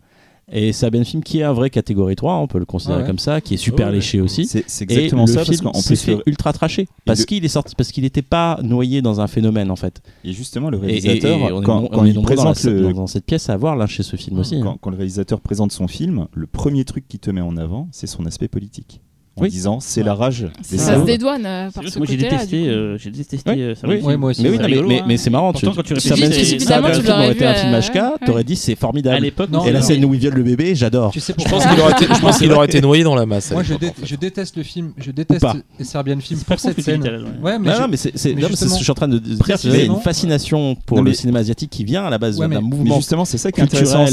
Et 0.52 0.72
Serbian 0.72 1.04
Film, 1.04 1.22
qui 1.22 1.38
est 1.38 1.42
un 1.42 1.52
vrai 1.54 1.70
catégorie 1.70 2.16
3, 2.16 2.36
on 2.36 2.46
peut 2.46 2.58
le 2.58 2.66
considérer 2.66 3.00
Ouais. 3.00 3.06
comme 3.06 3.18
ça, 3.18 3.40
qui 3.40 3.54
est 3.54 3.56
super 3.56 3.86
Ouais, 3.86 3.92
ouais. 3.92 3.96
léché 3.96 4.20
aussi. 4.20 4.44
C'est 4.44 4.64
c'est 4.66 4.84
Et 4.90 4.94
exactement 4.94 5.22
le 5.22 5.26
ça, 5.28 5.36
parce 5.36 5.48
film 5.48 5.60
qu'en 5.62 5.72
s'est 5.72 5.86
plus, 5.88 5.96
fait 5.96 6.14
le- 6.16 6.22
ultra 6.26 6.52
traché 6.52 6.86
parce 7.06 7.20
le- 7.20 7.24
qu'il 7.24 7.44
est 7.44 7.48
sorti, 7.48 7.74
parce 7.74 7.90
qu'il 7.92 8.04
n'était 8.04 8.20
pas 8.22 8.60
noyé 8.62 9.00
dans 9.00 9.20
un 9.22 9.26
phénomène 9.26 9.70
en 9.70 9.76
fait. 9.76 10.02
et 10.22 10.32
justement, 10.32 10.68
le 10.68 10.76
Et, 10.78 10.80
et- 10.80 10.84
et 10.84 11.00
réalisateur, 11.00 11.38
on 11.40 11.62
quand, 11.62 11.88
quand 11.88 11.88
on 11.98 12.04
est 12.04 12.10
il 12.10 12.14
nombreux 12.14 12.34
dans, 12.36 12.44
la- 12.44 12.52
présente 12.52 12.72
le, 12.74 12.82
dans- 12.82 12.92
dans 12.92 13.06
cette 13.06 13.24
pièce 13.24 13.48
à 13.48 13.54
avoir 13.54 13.74
lynché 13.74 14.02
ce 14.02 14.16
film 14.16 14.38
aussi. 14.38 14.60
quand, 14.60 14.72
hein. 14.72 14.76
quand 14.82 14.90
le 14.90 14.96
réalisateur 14.96 15.40
présente 15.40 15.72
son 15.72 15.88
film, 15.88 16.26
le 16.34 16.46
premier 16.46 16.84
truc 16.84 17.08
qu'il 17.08 17.20
te 17.20 17.30
met 17.30 17.40
en 17.40 17.56
avant, 17.56 17.88
c'est 17.90 18.06
son 18.06 18.26
aspect 18.26 18.48
politique. 18.48 19.00
En 19.36 19.42
Oui. 19.42 19.48
disant, 19.50 19.80
c'est 19.80 20.04
la 20.04 20.14
rage 20.14 20.46
des 20.70 20.78
Ça 20.78 21.00
se 21.00 21.04
dédouane 21.04 21.44
euh, 21.44 21.68
par 21.72 21.82
ce 21.88 21.98
moi 21.98 22.06
j'ai 22.08 22.16
détesté, 22.16 22.68
euh, 22.68 22.96
j'ai 22.98 23.10
détesté 23.10 23.50
Oui. 23.50 23.62
euh, 23.62 23.74
ça 23.74 23.88
Oui. 23.88 24.00
Ouais, 24.00 24.16
moi 24.16 24.30
aussi. 24.30 24.42
Mais 24.44 24.50
oui, 24.50 24.58
mais, 24.60 24.66
rigolo, 24.66 24.86
mais, 24.88 25.00
hein. 25.00 25.04
mais 25.08 25.16
c'est 25.16 25.30
marrant. 25.30 25.50
Pourtant, 25.50 25.70
tu, 25.72 25.76
quand 25.76 25.82
tu 25.82 25.94
évidemment, 25.94 26.86
tu 26.88 26.94
Film 26.94 27.06
l'aurais 27.08 27.12
aurait 27.24 27.32
été 27.32 27.44
un 27.44 27.54
film 27.54 27.74
euh, 27.74 27.80
HK, 27.80 27.94
ouais. 27.94 28.26
t'aurais 28.26 28.44
dit 28.44 28.54
c'est 28.54 28.76
formidable. 28.76 29.16
À 29.16 29.18
l'époque, 29.18 29.50
Et 29.66 29.72
la 29.72 29.82
scène 29.82 30.04
où 30.04 30.14
il 30.14 30.20
viole 30.20 30.34
le 30.34 30.44
bébé, 30.44 30.76
j'adore. 30.76 31.12
Je 31.12 31.18
pense 31.50 31.66
qu'il 31.66 31.80
aurait 31.80 31.92
été, 32.00 32.06
je 32.14 32.20
pense 32.20 32.38
qu'il 32.38 32.52
aurait 32.52 32.66
été 32.66 32.80
noyé 32.80 33.02
dans 33.02 33.16
la 33.16 33.26
masse. 33.26 33.50
Moi, 33.50 33.64
je, 33.64 34.14
déteste 34.14 34.56
le 34.56 34.62
film. 34.62 34.92
Je 34.98 35.10
déteste 35.10 35.44
Serbian 35.80 36.20
Film 36.20 36.38
pour 36.46 36.60
cette 36.60 36.80
scène. 36.80 37.02
ouais. 37.02 37.18
Ouais, 37.42 37.58
mais 37.58 37.76
non, 37.76 37.88
mais 37.88 37.96
c'est 37.96 38.12
je 38.14 38.68
suis 38.82 38.90
en 38.90 38.94
train 38.94 39.08
de 39.08 39.18
dire. 39.18 39.36
c'est 39.36 39.42
qu'il 39.42 39.48
y 39.48 39.52
a 39.52 39.56
précisément- 39.56 39.96
une 39.96 40.00
fascination 40.02 40.76
pour 40.86 41.02
le 41.02 41.12
cinéma 41.12 41.40
asiatique 41.40 41.70
qui 41.70 41.82
vient 41.82 42.04
à 42.04 42.10
la 42.10 42.18
base 42.18 42.38
Ouais, 42.38 42.46
d'un 42.48 42.60
mouvement 42.60 42.96
justement, 42.96 43.24
c'est 43.24 43.38
ça 43.38 43.50
qui 43.50 43.60
est 43.60 43.64
intéressant. 43.64 44.04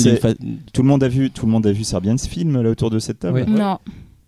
Tout 0.74 0.82
le 0.82 0.88
monde 0.88 1.04
a 1.04 1.08
vu, 1.08 1.30
tout 1.30 1.46
le 1.46 1.52
monde 1.52 1.68
a 1.68 1.72
vu 1.72 1.84
Serbian 1.84 2.18
Film 2.18 2.60
là 2.60 2.72
autour 2.72 2.90
de 2.90 2.98
cette 2.98 3.20
table. 3.20 3.46
Oui. 3.48 3.54
Non. 3.54 3.78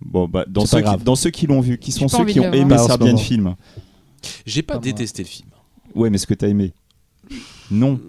Bon, 0.06 0.28
bah, 0.28 0.46
dans 0.48 0.62
C'est 0.62 0.68
ceux 0.68 0.78
pas 0.78 0.82
qui, 0.82 0.88
grave. 0.90 1.04
dans 1.04 1.16
ceux 1.16 1.30
qui 1.30 1.48
l'ont 1.48 1.62
vu, 1.62 1.78
qui 1.78 1.92
sont 1.92 2.08
ceux 2.08 2.26
qui 2.26 2.40
ont 2.40 2.52
aimé 2.54 2.78
Serbian. 2.78 3.18
Film. 3.18 3.56
J'ai 4.46 4.62
pas 4.62 4.74
Pas 4.76 4.80
moi. 4.80 4.84
détesté 4.84 5.24
le 5.24 5.28
film. 5.28 5.50
Ouais, 5.96 6.10
mais 6.10 6.18
ce 6.18 6.28
que 6.28 6.34
t'as 6.34 6.48
aimé. 6.48 6.74
Non. 7.72 8.00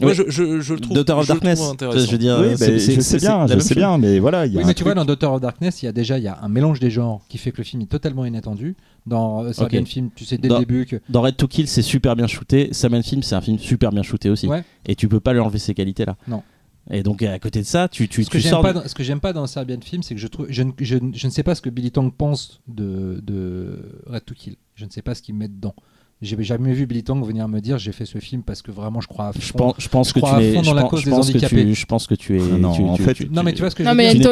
Moi, 0.00 0.10
Ouais. 0.10 0.14
je, 0.14 0.22
je, 0.28 0.60
je 0.60 0.74
le 0.74 0.80
trouve. 0.80 0.94
Daughter 0.94 1.12
of 1.14 1.22
je 1.24 1.28
Darkness. 1.28 1.60
intéressant. 1.60 2.04
Je 2.06 2.10
veux 2.10 2.18
dire, 2.18 2.36
oui, 2.40 2.48
bah, 2.50 2.56
c'est- 2.58 2.78
je 2.78 2.78
c'est- 2.78 3.00
sais 3.00 3.18
bien, 3.18 3.46
je 3.46 3.58
sais 3.58 3.74
bien, 3.74 3.96
mais 3.98 4.18
voilà, 4.18 4.44
il 4.46 4.52
y 4.52 4.56
a 4.56 4.60
Oui, 4.60 4.66
mais 4.66 4.74
tu 4.74 4.84
vois, 4.84 4.94
dans 4.94 5.04
Daughter 5.06 5.26
of 5.26 5.40
Darkness, 5.40 5.82
il 5.82 5.86
y 5.86 5.88
a 5.88 5.92
déjà 5.92 6.18
il 6.18 6.24
y 6.24 6.28
a 6.28 6.38
un 6.42 6.48
mélange 6.48 6.78
des 6.80 6.90
genres 6.90 7.22
qui 7.28 7.38
fait 7.38 7.50
que 7.50 7.56
le 7.58 7.64
film 7.64 7.82
est 7.82 7.86
totalement 7.86 8.24
inattendu. 8.26 8.76
Dans 9.06 9.42
euh, 9.44 9.52
Serbian 9.52 9.80
Ok. 9.80 9.86
Film, 9.88 10.10
tu 10.14 10.24
sais 10.26 10.36
dès 10.36 10.48
Dans- 10.48 10.58
le 10.58 10.66
début 10.66 10.84
que. 10.84 10.96
Dans 11.08 11.22
Red 11.22 11.36
to 11.36 11.48
Kill, 11.48 11.66
c'est 11.66 11.80
super 11.82 12.14
bien 12.14 12.26
shooté. 12.26 12.68
Serbian 12.72 13.02
Film, 13.02 13.22
c'est 13.22 13.34
un 13.34 13.40
film 13.40 13.58
super 13.58 13.90
bien 13.90 14.02
shooté 14.02 14.28
aussi. 14.28 14.46
Ouais. 14.46 14.62
Et 14.86 14.94
tu 14.94 15.08
peux 15.08 15.20
pas 15.20 15.32
lui 15.32 15.40
enlever 15.40 15.58
ces 15.58 15.72
qualités-là. 15.72 16.16
Non. 16.28 16.42
Et 16.90 17.02
donc 17.02 17.22
à 17.22 17.38
côté 17.38 17.60
de 17.60 17.66
ça, 17.66 17.88
tu, 17.88 18.08
tu, 18.08 18.24
Ce 18.24 18.30
tu 18.30 18.40
sors. 18.40 18.62
pas, 18.62 18.72
dans- 18.72 18.86
ce 18.88 18.94
que 18.94 19.02
j'aime 19.02 19.20
pas 19.20 19.32
dans 19.32 19.46
Serbian 19.46 19.80
Film, 19.82 20.02
c'est 20.02 20.14
que 20.14 20.20
je 20.20 20.26
trouve, 20.26 20.46
je, 20.48 20.62
ne- 20.62 20.72
je, 20.78 20.96
je 21.12 21.26
ne 21.26 21.30
sais 21.32 21.42
pas 21.42 21.54
ce 21.54 21.60
que 21.60 21.68
Billy 21.70 21.90
Tong 21.90 22.12
pense 22.12 22.60
de, 22.66 23.20
de 23.22 23.78
Red 24.06 24.24
to 24.24 24.34
Kill. 24.34 24.56
Je 24.74 24.84
ne 24.86 24.90
sais 24.90 25.02
pas 25.02 25.14
ce 25.14 25.20
qu'il 25.22 25.34
met 25.34 25.48
dedans. 25.48 25.74
J'ai 26.20 26.36
jamais 26.42 26.72
vu 26.72 26.84
Billy 26.86 27.04
Tong 27.04 27.24
venir 27.24 27.46
me 27.46 27.60
dire 27.60 27.78
j'ai 27.78 27.92
fait 27.92 28.04
ce 28.04 28.18
film 28.18 28.42
parce 28.42 28.60
que 28.60 28.72
vraiment 28.72 29.00
je 29.00 29.06
crois 29.06 29.28
à 29.28 29.32
fond. 29.32 29.38
Je 29.40 29.52
pense, 29.52 29.74
je 29.78 29.88
pense 29.88 30.08
Je 30.08 30.14
que 30.14 30.18
tu 30.18 30.26
à 30.26 30.42
es. 30.42 30.52
fond 30.52 30.62
dans 30.62 30.70
je 30.70 30.74
la 30.74 30.82
cause 30.82 31.04
des 31.04 31.12
handicapés. 31.12 31.64
tu- 31.64 31.74
Je 31.76 31.86
pense 31.86 32.08
que 32.08 32.16
tu 32.16 32.36
es. 32.36 32.42
Ah 32.42 32.58
non, 32.58 32.72
tu- 32.72 32.82
en 32.82 32.94
tu- 32.94 33.02
fait- 33.04 33.14
tu- 33.14 33.28
Non 33.30 33.44
mais 33.44 33.52
tu 33.52 33.60
vois 33.60 33.70
ce 33.70 33.76
que 33.76 33.84
Non, 33.84 33.90
je 33.90 33.92
veux 33.92 33.96
mais 33.98 34.14
dire 34.14 34.30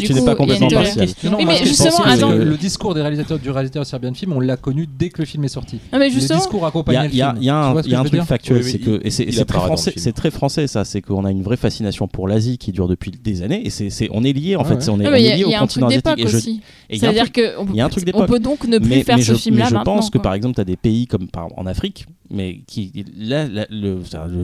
Tu 0.00 0.14
n'es 0.14 0.24
pas 0.24 0.34
complètement- 0.34 0.68
partial. 0.68 1.08
Non, 1.24 1.38
mais 1.44 1.58
justement, 1.66 1.98
attends. 2.06 2.30
que 2.30 2.36
le 2.36 2.56
discours 2.56 2.94
des 2.94 3.02
réalisateurs 3.02 3.38
du 3.38 3.50
réalisateur 3.50 3.82
de 3.82 3.86
Serbian 3.86 4.14
Film, 4.14 4.32
on 4.32 4.40
l'a 4.40 4.56
connu 4.56 4.86
dès 4.98 5.10
que 5.10 5.20
le 5.20 5.26
film 5.26 5.44
est 5.44 5.48
sorti. 5.48 5.78
Non, 5.92 5.98
mais 5.98 6.08
le 6.08 6.14
justement, 6.14 6.38
discours 6.38 6.60
Il 6.60 6.64
y 6.64 6.68
accompagnait 6.68 6.98
a, 7.00 7.04
le 7.04 7.10
il 7.10 7.16
y 7.16 7.20
a- 7.22 7.26
film. 7.32 7.38
il 7.42 7.44
y 7.44 7.50
a 7.50 7.52
y 7.86 7.94
a 7.94 8.00
un 8.00 8.04
truc 8.04 8.22
factuel, 8.22 8.64
c'est 8.64 8.78
que 8.78 9.00
et 9.04 9.10
c'est 9.10 10.12
très 10.14 10.30
français, 10.30 10.66
ça, 10.68 10.86
c'est 10.86 11.02
qu'on 11.02 11.26
a 11.26 11.30
une 11.30 11.42
vraie 11.42 11.58
fascination 11.58 12.08
pour 12.08 12.28
l'Asie 12.28 12.56
qui 12.56 12.72
dure 12.72 12.88
depuis 12.88 13.10
des 13.10 13.42
années 13.42 13.60
et 13.66 13.68
c'est 13.68 14.08
on 14.10 14.24
est 14.24 14.32
lié 14.32 14.56
en 14.56 14.62
Ouais, 14.62 14.68
fait, 14.80 14.88
on 14.88 14.98
est, 15.00 15.20
lié 15.36 15.44
au 15.44 15.50
continent 15.50 15.88
asiatique. 15.88 16.14
Et 16.16 16.26
je- 16.28 16.36
aussi. 16.38 16.60
et 16.88 16.96
il 16.96 17.02
y 17.02 17.04
a 17.04 17.10
un 17.10 17.12
C'est-à-dire 17.12 17.90
truc- 17.90 18.12
qu'on 18.12 18.24
peut 18.24 18.38
donc 18.38 18.66
ne 18.66 18.78
plus 18.78 19.02
faire 19.02 19.22
ce 19.22 19.34
film-là 19.34 19.68
mais 19.70 19.78
je 19.78 19.82
pense 19.84 20.08
que 20.08 20.16
par 20.16 20.32
exemple, 20.32 20.54
tu 20.54 20.60
as 20.62 20.64
des 20.64 20.76
pays 20.76 21.06
comme 21.06 21.25
par, 21.28 21.48
en 21.58 21.66
Afrique, 21.66 22.06
mais 22.30 22.60
qui 22.66 23.04
là, 23.16 23.46
là, 23.48 23.66
le, 23.70 24.02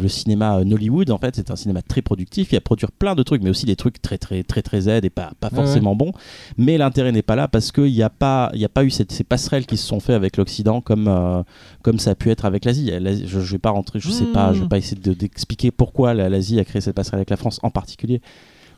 cinéma 0.09 0.59
euh, 0.59 0.65
Nollywood, 0.65 1.11
en 1.11 1.19
fait, 1.19 1.35
c'est 1.36 1.51
un 1.51 1.57
cinéma 1.57 1.83
très 1.83 2.02
productif. 2.02 2.52
Il 2.52 2.57
va 2.57 2.61
produire 2.61 2.93
plein 2.93 3.15
de 3.15 3.23
trucs, 3.23 3.43
mais 3.43 3.51
aussi 3.51 3.67
des 3.67 3.77
trucs 3.77 4.01
très 4.01 4.19
très 4.19 4.43
très 4.43 4.62
très 4.62 4.89
aides 4.89 5.05
et 5.05 5.11
pas, 5.11 5.33
pas 5.41 5.49
Ouais, 5.49 5.57
forcément 5.57 5.94
bons. 5.97 6.12
Mais 6.59 6.78
l'intérêt 6.78 7.12
n'est 7.12 7.23
pas 7.23 7.36
là 7.36 7.49
parce 7.49 7.73
qu'il 7.73 7.93
n'y 7.93 8.02
a 8.02 8.11
pas 8.11 8.51
il 8.55 8.61
y 8.61 8.65
a 8.65 8.69
pas 8.69 8.85
eu 8.85 8.91
cette, 8.91 9.12
ces 9.12 9.25
passerelles 9.25 9.67
qui 9.67 9.77
se 9.77 9.86
sont 9.86 10.01
faites 10.01 10.15
avec 10.17 10.36
l'Occident 10.36 10.81
comme 10.81 11.09
euh, 11.09 11.43
comme 11.83 11.99
ça 11.99 12.11
a 12.11 12.15
pu 12.15 12.31
être 12.31 12.44
avec 12.44 12.65
l'Asie. 12.65 12.91
Je, 13.27 13.41
je 13.41 13.52
vais 13.52 13.59
pas 13.59 13.70
rentrer, 13.70 13.99
je 14.01 14.11
sais 14.11 14.27
pas, 14.27 14.52
je 14.52 14.62
vais 14.62 14.69
pas 14.69 14.78
essayer 14.78 15.01
de- 15.01 15.15
d'expliquer 15.15 15.70
pourquoi 15.70 16.15
la- 16.15 16.28
l'Asie 16.28 16.59
a 16.61 16.65
créé 16.65 16.81
cette 16.81 16.94
passerelle 16.94 17.19
avec 17.19 17.31
la 17.31 17.36
France 17.36 17.59
en 17.62 17.70
particulier. 17.70 18.20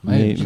Ouais, 0.07 0.36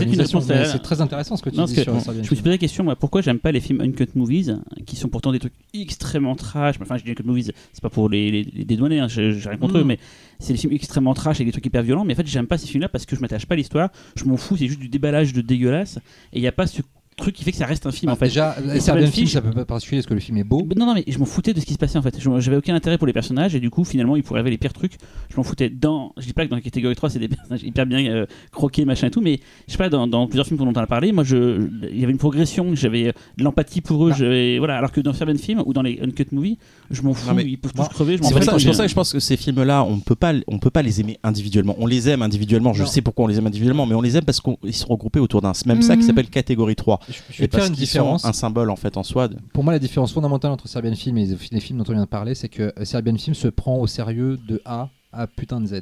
C'est 0.64 0.78
très 0.82 1.00
intéressant 1.00 1.36
ce 1.36 1.42
que 1.42 1.50
tu 1.50 1.56
Non, 1.56 1.64
dis 1.64 1.74
que 1.74 1.82
sur 1.82 2.00
Serbian 2.00 2.22
je 2.22 2.30
me 2.30 2.34
suis 2.34 2.36
posé 2.36 2.50
la 2.50 2.58
question 2.58 2.84
moi, 2.84 2.96
pourquoi 2.96 3.20
j'aime 3.22 3.38
pas 3.38 3.50
les 3.52 3.60
films 3.60 3.80
uncut 3.80 4.08
movies 4.14 4.56
qui 4.86 4.96
sont 4.96 5.08
pourtant 5.08 5.32
des 5.32 5.38
trucs 5.38 5.52
extrêmement 5.74 6.36
trash. 6.36 6.76
Enfin, 6.80 6.96
je 6.96 7.04
dis 7.04 7.10
uncut 7.10 7.24
movies, 7.24 7.52
c'est 7.72 7.82
pas 7.82 7.90
pour 7.90 8.08
les, 8.08 8.30
les, 8.30 8.44
les 8.44 8.64
dédouaner, 8.64 9.00
hein, 9.00 9.08
j'ai 9.08 9.30
rien 9.30 9.56
contre 9.56 9.74
Mm. 9.74 9.80
eux, 9.80 9.84
mais 9.84 9.98
c'est 10.38 10.52
des 10.52 10.58
films 10.58 10.72
extrêmement 10.72 11.14
trash 11.14 11.36
avec 11.36 11.46
des 11.48 11.52
trucs 11.52 11.66
hyper 11.66 11.82
violents. 11.82 12.04
Mais 12.04 12.14
en 12.14 12.16
fait, 12.16 12.26
j'aime 12.26 12.46
pas 12.46 12.58
ces 12.58 12.66
films-là 12.68 12.88
parce 12.88 13.04
que 13.06 13.16
je 13.16 13.20
m'attache 13.20 13.46
pas 13.46 13.54
à 13.54 13.56
l'histoire. 13.56 13.90
Je 14.16 14.24
m'en 14.24 14.36
fous, 14.36 14.56
c'est 14.56 14.66
juste 14.68 14.80
du 14.80 14.88
déballage 14.88 15.32
de 15.32 15.40
dégueulasse 15.40 15.98
et 16.32 16.38
il 16.38 16.42
y 16.42 16.46
a 16.46 16.52
pas 16.52 16.66
ce 16.66 16.80
truc 17.18 17.34
qui 17.34 17.44
fait 17.44 17.52
que 17.52 17.58
ça 17.58 17.66
reste 17.66 17.84
un 17.86 17.90
film 17.92 18.10
en 18.10 18.16
fait. 18.16 18.26
Déjà, 18.26 18.54
Serbian 18.54 18.80
Serbian 18.80 19.02
Film, 19.06 19.12
Film, 19.12 19.26
ça 19.28 19.40
peut 19.42 19.52
pas 19.52 19.64
particulier 19.64 19.98
parce 20.00 20.06
que 20.06 20.14
le 20.14 20.20
film 20.20 20.38
est 20.38 20.44
beau. 20.44 20.66
Non, 20.76 20.86
non, 20.86 20.94
mais 20.94 21.04
je 21.06 21.18
m'en 21.18 21.24
foutais 21.26 21.52
de 21.52 21.60
ce 21.60 21.66
qui 21.66 21.72
se 21.74 21.78
passait 21.78 21.98
en 21.98 22.02
fait. 22.02 22.18
Je- 22.18 22.40
J'avais 22.40 22.56
aucun 22.56 22.74
intérêt 22.74 22.96
pour 22.98 23.06
les 23.06 23.12
personnages 23.12 23.54
et 23.54 23.60
du 23.60 23.70
coup, 23.70 23.84
finalement, 23.84 24.16
ils 24.16 24.22
pourraient 24.22 24.40
arriver 24.40 24.52
les 24.52 24.58
pires 24.58 24.72
trucs. 24.72 24.94
Je 25.30 25.36
m'en 25.36 25.42
foutais. 25.42 25.68
Dans, 25.68 26.12
je 26.16 26.26
dis 26.26 26.32
pas 26.32 26.44
que 26.44 26.50
dans 26.50 26.56
la 26.56 26.62
catégorie 26.62 26.94
3, 26.96 27.10
c'est 27.10 27.18
des 27.18 27.28
personnages 27.28 27.62
hyper 27.62 27.84
bien 27.86 27.98
euh, 28.10 28.26
croqués, 28.52 28.84
machin 28.84 29.08
et 29.08 29.10
tout, 29.10 29.20
mais 29.20 29.40
je 29.66 29.72
sais 29.72 29.78
pas, 29.78 29.88
dans, 29.88 30.06
dans 30.06 30.26
plusieurs 30.26 30.46
films 30.46 30.58
dont 30.58 30.66
on 30.66 30.72
a 30.74 30.86
parlé, 30.86 31.12
moi, 31.12 31.24
je, 31.24 31.68
il 31.90 31.98
y 32.00 32.04
avait 32.04 32.12
une 32.12 32.18
progression, 32.18 32.74
j'avais 32.74 33.08
euh, 33.08 33.12
de 33.36 33.44
l'empathie 33.44 33.80
pour 33.80 34.06
eux, 34.06 34.10
Bah. 34.10 34.16
j'avais- 34.18 34.58
voilà. 34.58 34.76
Alors 34.78 34.92
que 34.92 35.00
dans 35.00 35.12
certains 35.12 35.36
films 35.36 35.62
ou 35.66 35.72
dans 35.72 35.82
les 35.82 35.98
uncut 36.02 36.26
movies, 36.32 36.56
je 36.90 37.02
m'en 37.02 37.14
fous, 37.14 37.28
Non, 37.28 37.34
mais 37.34 37.44
ils 37.44 37.58
peuvent 37.58 37.72
tous 37.72 37.88
crever, 37.88 38.14
C'est 38.22 38.32
pour, 38.32 38.42
ça, 38.42 38.58
c'est 38.58 38.82
que 38.84 38.88
je 38.88 38.94
pense 38.94 39.12
que 39.12 39.18
ces 39.20 39.36
films-là, 39.36 39.84
on 39.84 39.98
peut 40.00 40.14
pas, 40.14 40.32
on 40.46 40.58
peut 40.58 40.70
pas 40.70 40.82
les 40.82 41.00
aimer 41.00 41.18
individuellement. 41.22 41.74
On 41.78 41.86
les 41.86 42.08
aime 42.08 42.22
individuellement. 42.22 42.72
Je 42.72 42.82
Non. 42.82 42.88
sais 42.88 43.02
pourquoi 43.02 43.24
on 43.24 43.28
les 43.28 43.38
aime 43.38 43.46
individuellement, 43.46 43.86
mais 43.86 43.94
on 43.94 44.00
les 44.02 44.16
aime 44.16 44.24
parce 44.24 44.40
qu'ils 44.40 44.74
sont 44.74 44.88
regroupés 44.88 45.20
autour 45.20 45.40
d'un 45.42 45.52
même 45.66 45.82
sac 45.82 45.96
qui 45.98 46.02
Mhm. 46.04 46.08
s'appelle 46.08 46.28
catégorie 46.28 46.76
3. 46.76 47.00
Je, 47.08 47.42
vais 47.42 47.48
faire 47.48 47.66
une 47.66 47.72
différence. 47.74 48.24
un 48.24 48.32
symbole 48.32 48.70
en 48.70 48.76
fait 48.76 48.96
en 48.96 49.02
soi. 49.02 49.28
de- 49.28 49.36
Pour 49.52 49.64
moi, 49.64 49.72
la 49.72 49.78
différence 49.78 50.12
fondamentale 50.12 50.50
entre 50.52 50.68
Serbian 50.68 50.94
Film 50.94 51.18
et 51.18 51.26
les 51.50 51.60
films 51.60 51.78
dont 51.78 51.84
on 51.88 51.92
vient 51.92 52.02
de 52.02 52.06
parler, 52.08 52.34
c'est 52.34 52.48
que 52.48 52.72
euh, 52.78 52.84
Serbian 52.84 53.16
Film 53.16 53.34
se 53.34 53.48
prend 53.48 53.76
au 53.78 53.86
sérieux 53.86 54.38
de 54.48 54.60
A 54.64 54.88
à 55.12 55.26
putain 55.26 55.60
de 55.60 55.66
Z. 55.66 55.72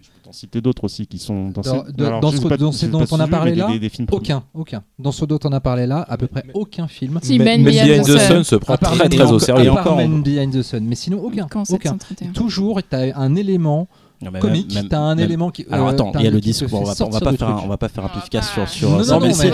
Je 0.00 0.06
peux 0.10 0.20
t'en 0.24 0.32
citer 0.32 0.60
d'autres 0.60 0.84
aussi 0.84 1.06
qui 1.06 1.18
sont 1.18 1.48
dans, 1.50 1.60
Dans- 1.62 1.84
ces- 1.86 1.92
de- 1.92 2.04
alors, 2.04 2.20
dans 2.20 2.30
je 2.30 2.36
ce 2.36 2.42
pas- 2.48 2.56
dont 2.56 3.04
on 3.10 3.20
a 3.20 3.26
parlé 3.28 3.54
là, 3.54 3.66
des- 3.66 3.72
des, 3.74 3.78
des 3.80 3.88
films 3.88 4.06
Aucun, 4.12 4.42
aucun. 4.54 4.82
Dans 4.98 5.10
ce 5.12 5.24
dont 5.24 5.38
on 5.44 5.52
a 5.52 5.60
parlé 5.60 5.86
là, 5.86 6.04
à 6.08 6.16
peu 6.16 6.26
près 6.28 6.44
aucun 6.54 6.86
film. 6.88 7.18
Si, 7.22 7.38
Men 7.38 7.62
Behind 7.64 8.02
the 8.04 8.06
the 8.06 8.18
Sun. 8.18 8.44
Se 8.44 8.56
prend 8.56 8.76
part 8.76 8.92
très 8.92 9.08
très 9.08 9.30
au 9.32 9.36
à 9.36 9.40
sérieux. 9.40 9.70
part 9.70 9.80
encore, 9.80 9.96
Men 9.96 10.22
Behind 10.22 10.52
the 10.52 10.62
Sun. 10.62 10.84
Mais 10.84 10.94
sinon, 10.94 11.18
aucun. 11.22 11.46
Quand 11.48 11.68
aucun. 11.70 11.90
731. 11.98 12.32
Toujours, 12.32 12.80
tu 12.82 12.94
as 12.96 13.16
un 13.18 13.34
élément 13.36 13.88
Non, 14.20 14.30
mais 14.32 14.40
comique, 14.40 14.74
même- 14.74 14.88
tu 14.88 14.94
as 14.96 15.00
un 15.00 15.14
même- 15.14 15.24
élément 15.24 15.50
qui. 15.50 15.64
Alors 15.70 15.86
euh, 15.86 15.90
attends, 15.92 16.10
t'as 16.10 16.18
il 16.18 16.24
y 16.24 16.26
a 16.26 16.30
le 16.32 16.40
fait 16.40 16.64
On 16.72 16.82
va, 16.82 16.92
on 17.00 17.10
va 17.10 17.20
pas 17.20 17.32
faire 17.36 17.48
un, 17.48 17.60
on 17.64 17.68
va 17.68 17.76
pas 17.78 17.88
faire 17.88 18.04
un 18.04 18.08
va 18.08 18.14
podcast 18.14 18.48
pas- 18.54 18.66
sur 18.66 18.68
sur. 18.68 18.90
Non, 18.90 18.98
non, 18.98 19.04
non, 19.06 19.20
mais 19.20 19.32
c'est- 19.32 19.52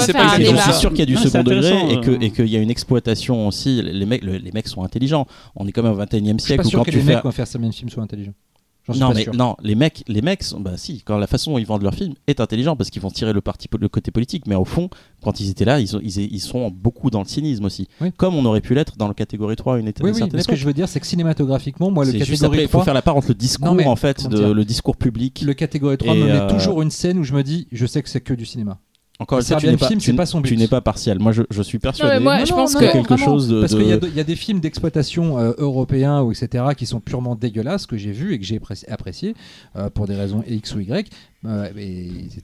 sûr 0.72 0.90
qu'il 0.90 1.00
y 1.00 1.02
a 1.02 1.06
du 1.06 1.16
second 1.16 1.42
degré 1.42 1.92
et 1.92 2.00
que 2.00 2.10
et 2.24 2.30
qu'il 2.30 2.46
y 2.48 2.56
a 2.56 2.60
une 2.60 2.70
exploitation 2.70 3.46
aussi. 3.46 3.82
Les 3.82 4.06
mecs, 4.06 4.24
le- 4.24 4.38
les 4.38 4.52
mecs 4.52 4.68
sont 4.68 4.82
intelligents. 4.82 5.26
On 5.54 5.66
est 5.66 5.72
quand 5.72 5.82
même 5.82 5.92
au 5.92 5.96
21e 5.96 6.38
Je 6.38 6.44
suis 6.44 6.46
siècle 6.48 6.62
pas 6.62 6.68
sûr 6.70 6.78
quand 6.78 6.84
que 6.86 6.90
tu 6.92 6.96
les 6.96 7.02
fais 7.02 7.08
mecs 7.10 7.20
qui 7.20 7.26
vont 7.26 7.32
faire 7.32 7.46
Serbian 7.46 7.72
Film 7.72 7.90
soient 7.90 8.02
intelligents. 8.02 8.32
Non 8.88 9.12
mais 9.14 9.22
sûr. 9.22 9.34
non 9.34 9.56
les 9.62 9.74
mecs 9.74 10.04
les 10.08 10.20
mecs 10.20 10.42
sont 10.42 10.60
bah 10.60 10.76
si 10.76 11.02
quand 11.02 11.16
la 11.16 11.26
façon 11.26 11.52
dont 11.52 11.58
ils 11.58 11.64
vendent 11.66 11.82
leurs 11.82 11.94
films 11.94 12.14
est 12.26 12.38
intelligent 12.40 12.76
parce 12.76 12.90
qu'ils 12.90 13.00
vont 13.00 13.10
tirer 13.10 13.32
le 13.32 13.40
parti 13.40 13.66
le 13.80 13.88
côté 13.88 14.10
politique 14.10 14.46
mais 14.46 14.54
au 14.54 14.64
fond 14.66 14.90
quand 15.22 15.40
ils 15.40 15.48
étaient 15.48 15.64
là 15.64 15.80
ils, 15.80 15.96
ont- 15.96 16.00
ils, 16.02 16.18
ils 16.18 16.40
sont 16.40 16.70
beaucoup 16.70 17.08
dans 17.10 17.20
le 17.20 17.26
cynisme 17.26 17.64
aussi 17.64 17.88
Oui. 18.02 18.12
comme 18.16 18.34
on 18.34 18.44
aurait 18.44 18.60
pu 18.60 18.74
l'être 18.74 18.96
dans 18.98 19.08
le 19.08 19.14
catégorie 19.14 19.56
3 19.56 19.76
à 19.76 19.78
une 19.78 19.88
étape 19.88 20.04
Oui, 20.04 20.12
oui, 20.14 20.28
mais 20.32 20.42
ce 20.42 20.48
que 20.48 20.56
je 20.56 20.66
veux 20.66 20.74
dire, 20.74 20.88
c'est 20.88 21.00
que 21.00 21.06
cinématographiquement, 21.06 21.90
moi, 21.90 22.04
le 22.04 22.12
catégorie 22.12 22.44
après 22.44 22.62
il 22.62 22.68
faut 22.68 22.78
3, 22.78 22.84
faire 22.84 22.94
la 22.94 23.02
part 23.02 23.16
entre 23.16 23.28
le 23.28 23.34
discours 23.34 23.66
Non, 23.68 23.74
mais, 23.74 23.86
en 23.86 23.96
fait 23.96 24.28
de, 24.28 24.52
le 24.52 24.64
discours 24.66 24.96
public 24.96 25.42
le 25.46 25.54
catégorie 25.54 25.96
3 25.96 26.14
Et, 26.14 26.18
me 26.20 26.26
met 26.26 26.32
euh, 26.32 26.50
toujours 26.50 26.82
une 26.82 26.90
scène 26.90 27.18
où 27.18 27.22
je 27.24 27.32
me 27.32 27.42
dis, 27.42 27.66
je 27.72 27.86
sais 27.86 28.02
que 28.02 28.08
c'est 28.10 28.20
que 28.20 28.34
du 28.34 28.44
cinéma. 28.44 28.78
Encore 29.20 29.38
une 29.38 29.44
fois, 29.44 29.56
tu 29.58 29.66
n'es 29.66 29.72
le 29.72 29.78
pas, 29.78 29.86
film, 29.86 30.00
tu 30.00 30.12
pas 30.14 30.26
son 30.26 30.40
but. 30.40 30.48
Tu 30.48 30.56
n'es 30.56 30.66
pas 30.66 30.80
partial. 30.80 31.20
Moi, 31.20 31.30
je, 31.30 31.42
je 31.48 31.62
suis 31.62 31.78
persuadé. 31.78 32.18
moi, 32.22 32.38
Non, 32.40 32.44
je 32.44 32.50
non, 32.50 32.56
pense 32.56 32.74
non, 32.74 32.80
que- 32.80 32.92
quelque 32.92 33.08
vraiment, 33.14 33.24
chose 33.24 33.48
de- 33.48 33.60
Parce 33.60 33.72
qu'il 33.74 33.86
y, 33.86 33.92
a 33.92 34.22
y 34.22 34.24
des 34.24 34.34
films 34.36 34.58
d'exploitation 34.58 35.38
euh, 35.38 35.52
européens 35.56 36.20
ou 36.22 36.32
etc. 36.32 36.64
qui 36.76 36.84
sont 36.84 36.98
purement 36.98 37.36
dégueulasses 37.36 37.86
que 37.86 37.96
j'ai 37.96 38.10
vus 38.10 38.34
et 38.34 38.38
que 38.40 38.44
j'ai 38.44 38.58
appréci- 38.58 38.90
appréciés 38.90 39.34
euh, 39.76 39.88
pour 39.88 40.08
des 40.08 40.16
raisons 40.16 40.42
X 40.48 40.74
ou 40.74 40.80
Y. 40.80 41.08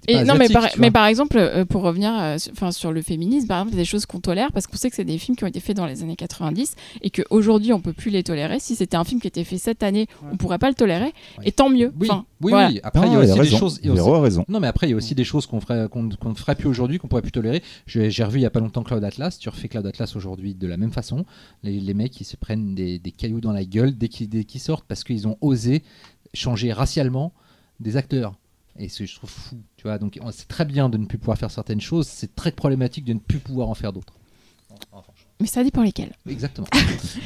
Et 0.09 0.15
pas 0.15 0.25
non, 0.25 0.35
mais 0.37 0.49
par, 0.49 0.65
mais 0.79 0.91
par 0.91 1.07
exemple, 1.07 1.37
euh, 1.39 1.65
pour 1.65 1.83
revenir 1.83 2.13
euh, 2.19 2.39
sur, 2.39 2.53
enfin, 2.53 2.71
sur 2.71 2.93
le 2.93 3.03
féminisme, 3.03 3.47
par 3.47 3.59
exemple, 3.61 3.73
il 3.75 3.77
y 3.77 3.81
a 3.81 3.83
des 3.83 3.87
choses 3.89 4.07
qu'on 4.07 4.21
tolère 4.21 4.53
parce 4.53 4.67
qu'on 4.67 4.77
sait 4.77 4.91
que 4.91 4.97
c'est 4.97 5.05
des 5.05 5.19
films 5.19 5.37
qui 5.37 5.45
ont 5.45 5.47
été 5.47 5.61
faits 5.61 5.77
dans 5.77 5.87
les 5.87 6.03
années 6.03 6.17
90 6.17 6.75
et 7.03 7.11
qu'aujourd'hui 7.11 7.73
on 7.73 7.81
peut 7.81 7.93
plus 7.93 8.11
les 8.11 8.23
tolérer. 8.23 8.61
Si 8.61 8.77
c'était 8.77 8.97
un 8.97 9.05
film 9.05 9.21
qui 9.21 9.27
était 9.29 9.45
fait 9.45 9.59
cette 9.59 9.83
année, 9.83 10.07
on 10.33 10.37
pourrait 10.37 10.59
pas 10.59 10.69
le 10.69 10.75
tolérer. 10.75 11.13
Et 11.45 11.53
tant 11.53 11.71
mieux. 11.71 11.93
Oui, 11.99 12.09
Enfin, 12.11 12.25
oui, 12.41 12.53
voilà. 12.53 12.69
oui. 12.69 12.81
Après, 12.83 13.07
il 13.07 13.13
y 13.13 13.17
a 13.17 13.19
aussi 13.21 13.33
des 13.33 13.41
raison. 13.41 13.59
choses. 13.59 13.81
il 13.83 13.87
y 13.87 13.99
a 13.99 14.03
aussi- 14.05 14.21
raison. 14.23 14.45
Non, 14.49 14.61
mais 14.61 14.67
après, 14.67 14.87
il 14.87 14.91
y 14.91 14.93
a 14.95 14.97
aussi 14.97 15.15
des 15.15 15.25
choses 15.25 15.47
qu'on 15.47 15.61
ferait, 15.61 15.89
qu'on, 15.89 16.09
qu'on 16.11 16.31
ne 16.31 16.35
ferait 16.35 16.55
plus 16.55 16.69
aujourd'hui, 16.69 16.99
qu'on 16.99 17.09
pourrait 17.09 17.23
plus 17.23 17.33
tolérer. 17.33 17.63
J'ai, 17.87 18.09
revu 18.25 18.39
il 18.39 18.43
y 18.43 18.47
a 18.47 18.51
pas 18.51 18.61
longtemps 18.61 18.83
Cloud 18.83 19.03
Atlas. 19.05 19.39
Tu 19.39 19.49
refais 19.49 19.69
Cloud 19.69 19.87
Atlas 19.87 20.15
aujourd'hui 20.17 20.55
de 20.55 20.67
la 20.67 20.77
même 20.77 20.93
façon. 20.93 21.25
Les, 21.63 21.81
les 21.81 21.95
mecs, 21.95 22.21
ils 22.21 22.25
se 22.25 22.37
prennent 22.37 22.75
des, 22.75 22.99
des 22.99 23.11
cailloux 23.13 23.41
dans 23.41 23.53
la 23.53 23.65
gueule 23.65 23.97
dès 23.97 24.09
qu'ils, 24.09 24.29
dès 24.29 24.45
qu'ils 24.45 24.61
sortent 24.61 24.85
parce 24.87 25.05
qu'ils 25.05 25.27
ont 25.27 25.37
osé 25.41 25.83
changer 26.35 26.73
racialement 26.73 27.33
des 27.81 27.97
acteurs. 27.97 28.35
Et 28.81 28.89
ce, 28.89 29.05
je 29.05 29.15
trouve 29.15 29.29
fou, 29.29 29.57
tu 29.77 29.83
vois. 29.85 29.99
Donc, 29.99 30.19
c'est 30.33 30.49
très 30.49 30.65
bien 30.65 30.89
de 30.89 30.97
ne 30.97 31.05
plus 31.05 31.19
pouvoir 31.19 31.37
faire 31.37 31.51
certaines 31.51 31.83
choses. 31.83 32.07
C'est 32.09 32.35
très 32.35 32.51
problématique 32.51 33.05
de 33.05 33.13
ne 33.13 33.19
plus 33.19 33.39
pouvoir 33.39 33.69
en 33.69 33.75
faire 33.75 33.93
d'autres. 33.93 34.15
Enfin, 34.93 35.13
Mais 35.39 35.47
ça 35.47 35.63
dépend 35.63 35.83
lesquels. 35.83 36.13
Exactement. 36.27 36.67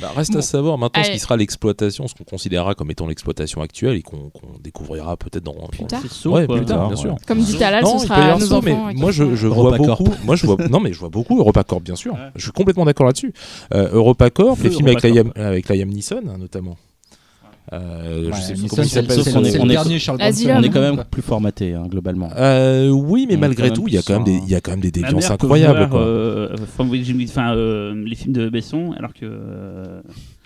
Bah, 0.00 0.10
reste 0.16 0.32
Bon. 0.32 0.38
à 0.38 0.42
savoir 0.42 0.78
maintenant 0.78 1.04
ce 1.04 1.10
qui 1.12 1.18
sera 1.20 1.36
l'exploitation, 1.36 2.08
ce 2.08 2.14
qu'on 2.14 2.24
considérera 2.24 2.74
comme 2.74 2.90
étant 2.90 3.06
l'exploitation 3.06 3.60
actuelle 3.62 3.96
et 3.96 4.02
qu'on 4.02 4.30
découvrira 4.60 5.16
peut-être 5.16 5.44
dans. 5.44 5.54
Plus 5.68 5.84
tard. 5.86 6.02
Saut, 6.10 6.32
Ouais, 6.32 6.46
plus 6.48 6.64
tard, 6.64 6.88
bien 6.88 6.96
sûr. 6.96 7.16
Comme 7.26 7.38
dit 7.40 7.56
Talal, 7.56 7.84
Non, 7.84 7.98
ce 7.98 8.06
sera 8.08 8.34
nos 8.36 8.40
ça, 8.46 8.56
enfants. 8.56 8.62
mais 8.64 8.94
moi 8.94 9.12
je, 9.12 9.22
vois 9.46 9.76
beaucoup. 9.76 10.08
Moi 10.24 10.34
je 10.36 10.46
vois 10.46 10.56
non 10.68 10.80
mais 10.80 10.92
je 10.92 10.98
vois 10.98 11.10
beaucoup 11.10 11.38
EuropaCorp 11.38 11.82
bien 11.82 11.96
sûr. 11.96 12.14
Ouais. 12.14 12.30
Je 12.34 12.42
suis 12.42 12.52
complètement 12.52 12.84
d'accord 12.84 13.06
là-dessus. 13.06 13.32
Euh, 13.72 13.92
EuropaCorp, 13.92 14.58
les 14.62 14.70
films 14.70 14.88
avec. 14.88 15.02
Liam, 15.02 15.32
avec 15.36 15.68
Liam 15.68 15.88
Neeson 15.88 16.22
hein, 16.28 16.38
notamment. 16.38 16.76
Euh, 17.72 18.24
je 18.24 18.30
Ouais, 18.30 18.32
sais 18.40 18.52
plus 18.52 18.68
qu'on 18.68 18.82
est- 18.82 18.84
c'est 18.84 19.00
on 19.00 19.02
est-. 19.02 19.06
Bronson. 19.74 20.16
On 20.56 20.62
est 20.62 20.68
quand 20.68 20.80
même 20.80 20.94
Quoi. 20.96 21.04
plus 21.04 21.22
formaté, 21.22 21.72
hein, 21.72 21.84
globalement. 21.88 22.28
Euh, 22.36 22.90
oui, 22.90 23.24
mais 23.26 23.34
On 23.34 23.38
est 23.38 23.40
malgré 23.40 23.70
tout, 23.72 23.84
il 23.88 23.94
y 23.94 23.98
a 23.98 24.02
quand 24.02 24.12
même 24.14 24.24
des, 24.24 24.34
il 24.36 24.48
y 24.50 24.54
a 24.54 24.60
quand 24.60 24.72
même 24.72 24.80
des 24.80 24.90
déviances 24.90 25.30
incroyables. 25.30 25.78
voir, 25.78 25.88
quoi. 25.88 26.00
euh, 26.00 26.54
enfin, 26.62 27.54
euh, 27.56 27.94
les 28.06 28.14
films 28.14 28.34
de 28.34 28.48
Besson, 28.50 28.92
alors 28.98 29.14
que. 29.14 29.24
euh, 29.24 30.00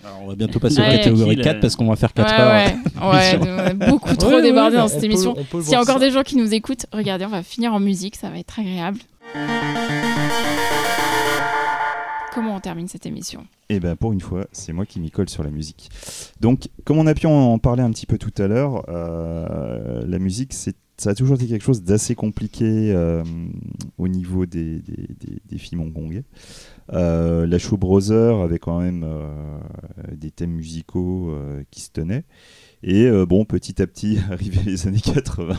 Alors, 0.05 0.19
on 0.23 0.27
va 0.29 0.35
bientôt 0.35 0.59
passer 0.59 0.79
Ouais. 0.79 0.87
aux 0.87 0.91
catégories 0.91 1.35
Qu'il, 1.35 1.43
4 1.43 1.57
euh, 1.57 1.59
parce 1.59 1.75
qu'on 1.75 1.87
va 1.89 1.95
faire 1.97 2.13
4 2.13 2.31
Ouais, 2.33 2.39
heures. 2.41 3.11
ouais, 3.11 3.39
ouais, 3.39 3.39
on 3.41 3.59
a 3.59 3.73
beaucoup 3.89 4.15
trop 4.15 4.29
Ouais, 4.29 4.41
débordé 4.41 4.75
ouais, 4.77 4.81
dans 4.81 4.87
cette 4.87 4.99
peut- 5.01 5.05
émission. 5.07 5.35
S'il 5.61 5.71
y 5.73 5.75
a 5.75 5.81
encore 5.81 5.95
ça. 5.99 6.05
des 6.05 6.11
gens 6.11 6.23
qui 6.23 6.37
nous 6.37 6.53
écoutent, 6.53 6.85
regardez, 6.93 7.25
on 7.25 7.29
va 7.29 7.43
finir 7.43 7.73
en 7.73 7.81
musique, 7.81 8.15
ça 8.15 8.29
va 8.29 8.37
être 8.39 8.57
agréable. 8.59 8.99
Comment 12.39 12.55
on 12.55 12.61
termine 12.61 12.87
cette 12.87 13.05
émission 13.05 13.45
Et 13.67 13.81
ben 13.81 13.97
pour 13.97 14.13
une 14.13 14.21
fois, 14.21 14.47
c'est 14.53 14.71
moi 14.71 14.85
qui 14.85 15.01
m'y 15.01 15.11
colle 15.11 15.27
sur 15.27 15.43
la 15.43 15.49
musique. 15.49 15.89
Donc, 16.39 16.69
comme 16.85 16.97
on 16.97 17.05
a 17.05 17.13
pu 17.13 17.27
en 17.27 17.59
parler 17.59 17.83
un 17.83 17.91
petit 17.91 18.05
peu 18.05 18.17
tout 18.17 18.31
à 18.41 18.47
l'heure, 18.47 18.85
euh, 18.87 20.05
la 20.07 20.19
musique, 20.19 20.53
ça 20.53 20.71
a 21.09 21.13
toujours 21.13 21.35
été 21.35 21.47
quelque 21.47 21.65
chose 21.65 21.83
d'assez 21.83 22.15
compliqué 22.15 22.93
euh, 22.95 23.25
au 23.97 24.07
niveau 24.07 24.45
des, 24.45 24.81
films 25.57 25.81
hongkongais. 25.81 26.23
Euh, 26.93 27.45
la 27.45 27.59
Show 27.59 27.75
Brother 27.75 28.37
avait 28.37 28.59
quand 28.59 28.79
même 28.79 29.05
des 30.13 30.31
thèmes 30.31 30.53
musicaux 30.53 31.35
qui 31.71 31.81
se 31.81 31.89
tenaient. 31.91 32.23
Et 32.83 33.11
bon, 33.27 33.43
petit 33.43 33.81
à 33.81 33.87
petit, 33.87 34.17
arrivé 34.31 34.61
les 34.65 34.87
années 34.87 35.01
80, 35.01 35.57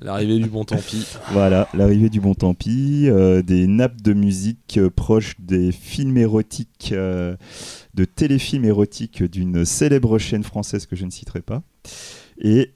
L'arrivée 0.00 0.38
du 0.38 0.48
bon 0.48 0.64
tant 0.64 0.76
voilà, 1.32 1.68
l'arrivée 1.74 2.08
du 2.08 2.20
bon 2.20 2.34
tant 2.34 2.54
pis, 2.54 3.08
euh, 3.08 3.42
des 3.42 3.66
nappes 3.66 4.00
de 4.02 4.12
musique 4.12 4.78
euh, 4.78 4.90
proches 4.90 5.34
des 5.38 5.72
films 5.72 6.18
érotiques, 6.18 6.90
euh, 6.92 7.36
de 7.94 8.04
téléfilms 8.04 8.64
érotiques 8.64 9.22
d'une 9.22 9.64
célèbre 9.64 10.18
chaîne 10.18 10.42
française 10.42 10.86
que 10.86 10.96
je 10.96 11.04
ne 11.04 11.10
citerai 11.10 11.40
pas. 11.40 11.62
Et 12.38 12.72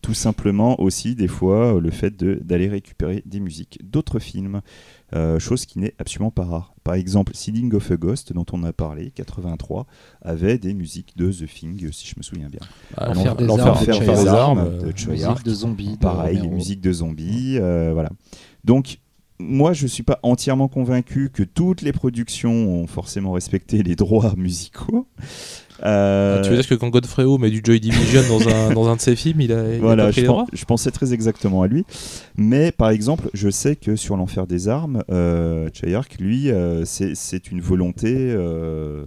tout 0.00 0.14
simplement 0.14 0.80
aussi, 0.80 1.14
des 1.14 1.28
fois, 1.28 1.78
le 1.78 1.90
fait 1.90 2.16
d'aller 2.16 2.68
récupérer 2.68 3.22
des 3.26 3.40
musiques 3.40 3.78
d'autres 3.82 4.20
films, 4.20 4.62
euh, 5.14 5.38
chose 5.38 5.66
qui 5.66 5.78
n'est 5.78 5.94
absolument 5.98 6.30
pas 6.30 6.44
rare. 6.44 6.74
Par 6.84 6.94
exemple, 6.94 7.34
Seeding 7.34 7.74
of 7.74 7.90
a 7.90 7.96
Ghost, 7.96 8.32
dont 8.32 8.46
on 8.52 8.62
a 8.62 8.72
parlé, 8.72 9.10
83, 9.10 9.86
avait 10.22 10.58
des 10.58 10.74
musiques 10.74 11.16
de 11.16 11.30
The 11.32 11.46
Thing, 11.46 11.92
si 11.92 12.06
je 12.08 12.14
me 12.16 12.22
souviens 12.22 12.48
bien. 12.48 12.60
Ah, 12.96 13.08
L'enfer 13.08 13.36
des 13.36 13.44
armes 13.44 13.58
de 13.58 13.64
l'enfer 13.64 13.94
Choi 13.94 14.14
des 14.14 14.28
Armes, 14.28 14.78
de 14.78 14.86
euh, 14.86 15.10
Musique 15.10 15.44
de 15.44 15.54
zombies. 15.54 15.92
de 15.92 15.98
Pareil, 15.98 16.38
les 16.40 16.48
musiques 16.48 16.80
de 16.80 16.92
zombies, 16.92 17.58
euh, 17.58 17.90
voilà. 17.92 18.10
Donc, 18.64 18.98
moi, 19.40 19.72
je 19.72 19.86
suis 19.86 20.02
pas 20.02 20.20
entièrement 20.22 20.68
convaincu 20.68 21.30
que 21.30 21.42
toutes 21.42 21.82
les 21.82 21.92
productions 21.92 22.52
ont 22.52 22.86
forcément 22.86 23.32
respecté 23.32 23.82
les 23.82 23.96
droits 23.96 24.34
musicaux. 24.36 25.06
Euh, 25.84 26.42
Tu 26.42 26.50
veux 26.50 26.56
dire 26.56 26.68
que 26.68 26.74
quand 26.74 26.88
Godfrey 26.88 27.24
Ho 27.24 27.38
met 27.38 27.50
du 27.50 27.60
Joy 27.64 27.80
Division 27.80 28.22
dans 28.28 28.48
un, 28.48 28.72
dans 28.72 28.88
un 28.88 28.96
de 28.96 29.00
ses 29.00 29.16
films, 29.16 29.40
il 29.40 29.52
a, 29.52 29.68
il 29.68 29.76
a 29.76 29.78
voilà, 29.78 30.04
pas 30.04 30.10
pris 30.10 30.16
je, 30.16 30.20
les 30.22 30.26
droits 30.26 30.46
je 30.52 30.64
pensais 30.64 30.90
très 30.90 31.12
exactement 31.14 31.62
à 31.62 31.66
lui. 31.66 31.84
Mais 32.36 32.72
par 32.72 32.90
exemple, 32.90 33.30
je 33.34 33.48
sais 33.48 33.76
que 33.76 33.96
sur 33.96 34.16
l'enfer 34.16 34.46
des 34.46 34.68
armes, 34.68 35.02
euh, 35.10 35.68
Chayark, 35.72 36.16
lui, 36.18 36.50
euh, 36.50 36.84
c'est 36.84 37.14
c'est 37.14 37.50
une 37.50 37.60
volonté 37.60 38.14
euh, 38.14 39.04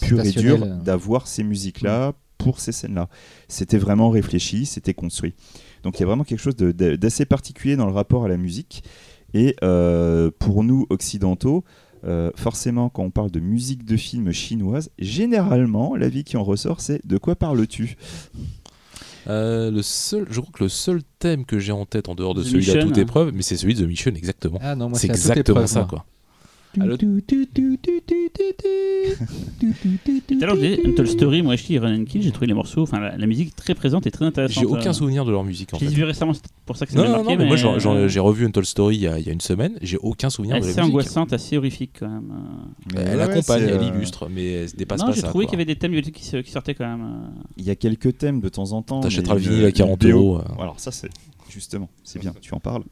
pure 0.00 0.20
et 0.20 0.30
dure 0.30 0.66
d'avoir 0.66 1.26
ces 1.26 1.42
musiques-là 1.42 2.12
pour 2.38 2.60
ces 2.60 2.72
scènes-là. 2.72 3.08
C'était 3.48 3.78
vraiment 3.78 4.10
réfléchi, 4.10 4.66
c'était 4.66 4.94
construit. 4.94 5.34
Donc 5.82 5.98
il 5.98 6.00
y 6.00 6.04
a 6.04 6.06
vraiment 6.06 6.24
quelque 6.24 6.40
chose 6.40 6.56
d'assez 6.56 7.26
particulier 7.26 7.76
dans 7.76 7.86
le 7.86 7.92
rapport 7.92 8.24
à 8.24 8.28
la 8.28 8.36
musique. 8.36 8.82
Et 9.34 9.56
euh, 9.64 10.30
pour 10.38 10.62
nous 10.62 10.86
occidentaux, 10.90 11.64
euh, 12.06 12.30
forcément, 12.36 12.88
quand 12.88 13.02
on 13.04 13.10
parle 13.10 13.30
de 13.30 13.40
musique 13.40 13.84
de 13.84 13.96
film 13.96 14.30
chinoise, 14.32 14.90
généralement, 14.98 15.96
l'avis 15.96 16.24
qui 16.24 16.36
en 16.36 16.44
ressort, 16.44 16.80
c'est 16.80 17.06
de 17.06 17.18
quoi 17.18 17.34
parles-tu? 17.36 17.96
Euh, 19.26 19.70
le 19.70 19.80
seul, 19.82 20.26
je 20.30 20.40
crois 20.40 20.52
que 20.52 20.64
le 20.64 20.68
seul 20.68 21.00
thème 21.18 21.46
que 21.46 21.58
j'ai 21.58 21.72
en 21.72 21.86
tête 21.86 22.08
en 22.08 22.14
dehors 22.14 22.34
de 22.34 22.42
The 22.42 22.46
celui 22.46 22.70
à 22.70 22.74
Mission. 22.74 22.88
toute 22.88 22.98
épreuve, 22.98 23.32
mais 23.34 23.42
c'est 23.42 23.56
celui 23.56 23.74
de 23.74 23.84
The 23.84 23.88
Mission 23.88 24.12
exactement. 24.14 24.58
Ah 24.60 24.74
non, 24.76 24.90
moi 24.90 24.98
c'est 24.98 25.08
toute 25.08 25.16
exactement 25.16 25.60
épreuve, 25.60 25.66
ça 25.66 25.80
moi. 25.80 25.88
quoi. 25.88 26.04
Le- 26.76 26.96
Tout 30.26 30.38
à 30.42 30.46
l'heure, 30.46 30.56
Untold 30.86 31.08
Story, 31.08 31.42
moi, 31.42 31.56
je 31.56 31.64
dis 31.64 31.78
Run 31.78 32.00
and 32.00 32.04
Kill, 32.04 32.22
j'ai 32.22 32.30
trouvé 32.32 32.46
les 32.46 32.54
morceaux, 32.54 32.82
enfin, 32.82 33.00
la, 33.00 33.16
la 33.16 33.26
musique 33.26 33.54
très 33.54 33.74
présente 33.74 34.06
et 34.06 34.10
très 34.10 34.24
intéressante. 34.24 34.58
J'ai 34.62 34.66
aucun 34.66 34.90
euh. 34.90 34.92
souvenir 34.92 35.24
de 35.24 35.30
leur 35.30 35.44
musique 35.44 35.72
en 35.74 35.78
J'ai 35.78 35.86
vu 35.86 36.04
récemment, 36.04 36.32
c'est 36.34 36.42
pour 36.66 36.76
ça 36.76 36.86
que 36.86 36.92
ça 36.92 36.98
m'a 37.02 37.08
marqué. 37.08 37.24
non, 37.24 37.36
mais 37.36 37.46
moi 37.46 37.56
j'ai 38.08 38.20
revu 38.20 38.46
Untold 38.46 38.66
Story 38.66 38.96
il 38.96 39.02
y, 39.02 39.06
a, 39.08 39.18
il 39.18 39.26
y 39.26 39.30
a 39.30 39.32
une 39.32 39.40
semaine, 39.40 39.78
j'ai 39.82 39.98
aucun 39.98 40.30
souvenir 40.30 40.56
de 40.56 40.60
la 40.60 40.66
assez 40.66 40.80
musique. 40.80 40.90
angoissante, 40.92 41.32
assez 41.32 41.56
horrifique 41.56 41.92
quand 42.00 42.08
même. 42.08 42.30
euh. 42.32 42.94
Mais 42.94 43.00
Elle 43.02 43.16
ouais, 43.18 43.22
accompagne, 43.24 43.62
elle 43.62 43.74
euh, 43.80 43.88
illustre, 43.94 44.28
mais 44.30 44.52
elle 44.52 44.68
se 44.68 44.76
dépasse 44.76 45.00
Non, 45.00 45.06
pas 45.06 45.12
j'ai 45.12 45.22
trouvé 45.22 45.46
qu'il 45.46 45.52
y 45.54 45.56
avait 45.56 45.64
des 45.64 45.76
thèmes 45.76 46.00
qui, 46.00 46.12
qui 46.12 46.50
sortaient 46.50 46.74
quand 46.74 46.86
même. 46.86 47.06
Il 47.56 47.64
y 47.64 47.70
a 47.70 47.76
quelques 47.76 48.16
thèmes 48.18 48.40
de 48.40 48.48
temps 48.48 48.72
en 48.72 48.82
temps. 48.82 49.00
T'achèteras 49.00 49.34
le 49.34 49.40
vinyle 49.40 49.64
à 49.64 49.68
une 49.68 49.72
40 49.74 50.00
BO 50.00 50.08
euros. 50.08 50.40
Alors 50.58 50.80
ça 50.80 50.90
c'est 50.92 51.08
justement, 51.48 51.88
c'est 52.02 52.18
bien, 52.18 52.34
tu 52.40 52.54
en 52.54 52.60
parles. 52.60 52.82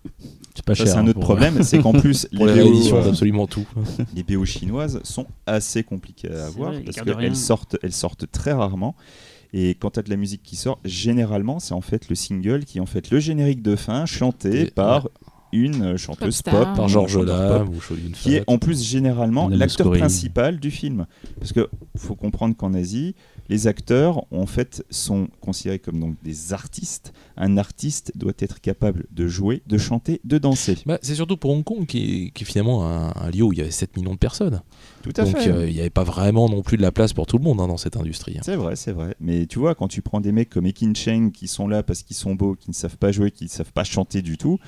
C'est 0.54 0.64
pas 0.64 0.74
Ça 0.74 0.84
cher. 0.84 0.92
c'est 0.92 0.98
un 0.98 1.02
hein, 1.02 1.08
autre 1.08 1.14
pour- 1.14 1.24
problème, 1.24 1.62
c'est 1.62 1.78
qu'en 1.80 1.92
plus 1.92 2.26
Pour 2.36 2.46
les 2.46 2.52
BO, 2.54 2.58
rééditions 2.60 2.96
euh, 2.98 3.04
d'absolument 3.04 3.46
tout. 3.46 3.66
les 4.14 4.22
BO 4.22 4.44
chinoises 4.44 5.00
sont 5.04 5.26
assez 5.46 5.82
compliquées 5.82 6.28
à 6.28 6.32
C'est 6.36 6.42
avoir 6.42 6.72
vrai, 6.72 6.82
parce 6.82 7.00
rien. 7.00 7.14
qu'elles 7.16 7.36
sortent, 7.36 7.76
elles 7.82 7.92
sortent 7.92 8.30
très 8.30 8.52
rarement. 8.52 8.94
Et 9.54 9.70
quand 9.74 9.90
tu 9.90 10.00
as 10.00 10.02
de 10.02 10.10
la 10.10 10.16
musique 10.16 10.42
qui 10.42 10.56
sort, 10.56 10.78
généralement 10.84 11.58
c'est 11.60 11.74
en 11.74 11.80
fait 11.82 12.08
le 12.08 12.14
single 12.14 12.64
qui 12.64 12.78
est 12.78 12.80
en 12.80 12.86
fait 12.86 13.10
le 13.10 13.20
générique 13.20 13.62
de 13.62 13.76
fin 13.76 14.06
chanté 14.06 14.62
Et- 14.62 14.70
par 14.70 15.08
une 15.54 15.82
euh, 15.82 15.96
chanteuse 15.98 16.40
Popstar. 16.40 16.54
pop, 16.68 16.76
Par 16.76 16.84
un 16.86 16.88
Georges 16.88 17.12
chanteur 17.12 17.58
pop, 17.58 17.66
Lame 17.66 17.76
ou 17.76 17.80
Shoyun 17.82 18.10
qui 18.14 18.34
est 18.36 18.38
Fat. 18.38 18.44
en 18.46 18.56
plus 18.56 18.82
généralement 18.82 19.44
Madame 19.44 19.58
l'acteur 19.58 19.90
principal 19.90 20.58
du 20.58 20.70
film. 20.70 21.04
Parce 21.38 21.52
que 21.52 21.68
faut 21.94 22.14
comprendre 22.14 22.56
qu'en 22.56 22.72
Asie, 22.72 23.14
les 23.48 23.66
acteurs 23.66 24.24
en 24.32 24.46
fait 24.46 24.84
sont 24.90 25.28
considérés 25.40 25.78
comme 25.78 25.98
donc 26.00 26.16
des 26.22 26.52
artistes. 26.52 27.12
Un 27.36 27.56
artiste 27.58 28.12
doit 28.14 28.32
être 28.38 28.60
capable 28.60 29.06
de 29.10 29.26
jouer, 29.26 29.62
de 29.66 29.78
chanter, 29.78 30.20
de 30.24 30.38
danser. 30.38 30.78
Bah, 30.86 30.98
c'est 31.02 31.14
surtout 31.14 31.36
pour 31.36 31.50
Hong 31.50 31.64
Kong 31.64 31.86
qui 31.86 32.26
est, 32.26 32.30
qui 32.30 32.44
est 32.44 32.46
finalement 32.46 32.86
un, 32.86 33.12
un 33.14 33.30
lieu 33.30 33.42
où 33.42 33.52
il 33.52 33.58
y 33.58 33.62
avait 33.62 33.70
7 33.70 33.96
millions 33.96 34.12
de 34.14 34.18
personnes. 34.18 34.62
Tout 35.02 35.12
à 35.16 35.24
Donc 35.24 35.36
fait. 35.36 35.48
euh, 35.50 35.68
il 35.68 35.74
n'y 35.74 35.80
avait 35.80 35.90
pas 35.90 36.04
vraiment 36.04 36.48
non 36.48 36.62
plus 36.62 36.76
de 36.76 36.82
la 36.82 36.92
place 36.92 37.12
pour 37.12 37.26
tout 37.26 37.36
le 37.38 37.44
monde 37.44 37.60
hein, 37.60 37.68
dans 37.68 37.76
cette 37.76 37.96
industrie. 37.96 38.36
hein. 38.38 38.42
C'est 38.44 38.56
vrai, 38.56 38.76
c'est 38.76 38.92
vrai. 38.92 39.16
Mais 39.20 39.46
tu 39.46 39.58
vois, 39.58 39.74
quand 39.74 39.88
tu 39.88 40.02
prends 40.02 40.20
des 40.20 40.32
mecs 40.32 40.48
comme 40.50 40.66
Ekin 40.66 40.92
Cheng 40.94 41.30
qui 41.32 41.48
sont 41.48 41.66
là 41.68 41.82
parce 41.82 42.02
qu'ils 42.02 42.16
sont 42.16 42.34
beaux, 42.34 42.54
qui 42.54 42.70
ne 42.70 42.74
savent 42.74 42.96
pas 42.96 43.12
jouer, 43.12 43.30
qui 43.30 43.44
ne 43.44 43.48
savent 43.50 43.72
pas 43.72 43.84
chanter 43.84 44.22
du 44.22 44.38
tout, 44.38 44.58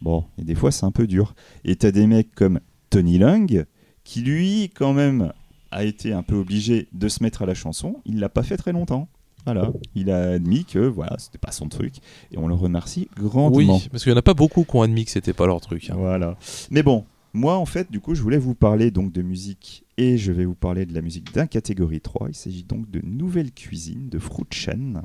bon, 0.00 0.24
et 0.38 0.44
des 0.44 0.54
fois 0.54 0.70
c'est 0.70 0.86
un 0.86 0.90
peu 0.92 1.06
dur. 1.06 1.34
Et 1.64 1.76
tu 1.76 1.86
as 1.86 1.92
des 1.92 2.06
mecs 2.06 2.34
comme 2.34 2.60
Tony 2.90 3.18
Lung 3.18 3.64
qui 4.04 4.20
lui, 4.22 4.70
quand 4.74 4.92
même, 4.92 5.32
a 5.72 5.84
été 5.84 6.12
un 6.12 6.22
peu 6.22 6.36
obligé 6.36 6.88
de 6.92 7.08
se 7.08 7.22
mettre 7.22 7.42
à 7.42 7.46
la 7.46 7.54
chanson. 7.54 7.96
Il 8.04 8.20
l'a 8.20 8.28
pas 8.28 8.42
fait 8.42 8.56
très 8.56 8.72
longtemps. 8.72 9.08
Voilà, 9.44 9.72
il 9.96 10.08
a 10.12 10.30
admis 10.34 10.64
que 10.64 10.78
voilà, 10.78 11.16
c'était 11.18 11.36
pas 11.38 11.50
son 11.50 11.68
truc 11.68 11.94
et 12.30 12.38
on 12.38 12.46
le 12.46 12.54
remercie 12.54 13.08
grandement. 13.16 13.74
Oui, 13.76 13.88
parce 13.90 14.04
qu'il 14.04 14.12
n'y 14.12 14.16
en 14.16 14.20
a 14.20 14.22
pas 14.22 14.34
beaucoup 14.34 14.62
qui 14.62 14.76
ont 14.76 14.82
admis 14.82 15.04
que 15.04 15.10
c'était 15.10 15.32
pas 15.32 15.46
leur 15.48 15.60
truc. 15.60 15.90
hein. 15.90 15.96
Voilà. 15.98 16.36
Mais 16.70 16.84
bon, 16.84 17.04
moi 17.32 17.56
en 17.56 17.66
fait, 17.66 17.90
du 17.90 17.98
coup, 17.98 18.14
je 18.14 18.22
voulais 18.22 18.38
vous 18.38 18.54
parler 18.54 18.92
donc 18.92 19.10
de 19.10 19.20
musique 19.20 19.84
et 19.98 20.16
je 20.16 20.30
vais 20.30 20.44
vous 20.44 20.54
parler 20.54 20.86
de 20.86 20.94
la 20.94 21.00
musique 21.00 21.34
d'un 21.34 21.48
catégorie 21.48 22.00
3. 22.00 22.28
Il 22.28 22.36
s'agit 22.36 22.62
donc 22.62 22.88
de 22.88 23.00
Nouvelle 23.04 23.50
Cuisine 23.50 24.08
de 24.08 24.20
Fruit 24.20 24.46
Chen. 24.52 25.02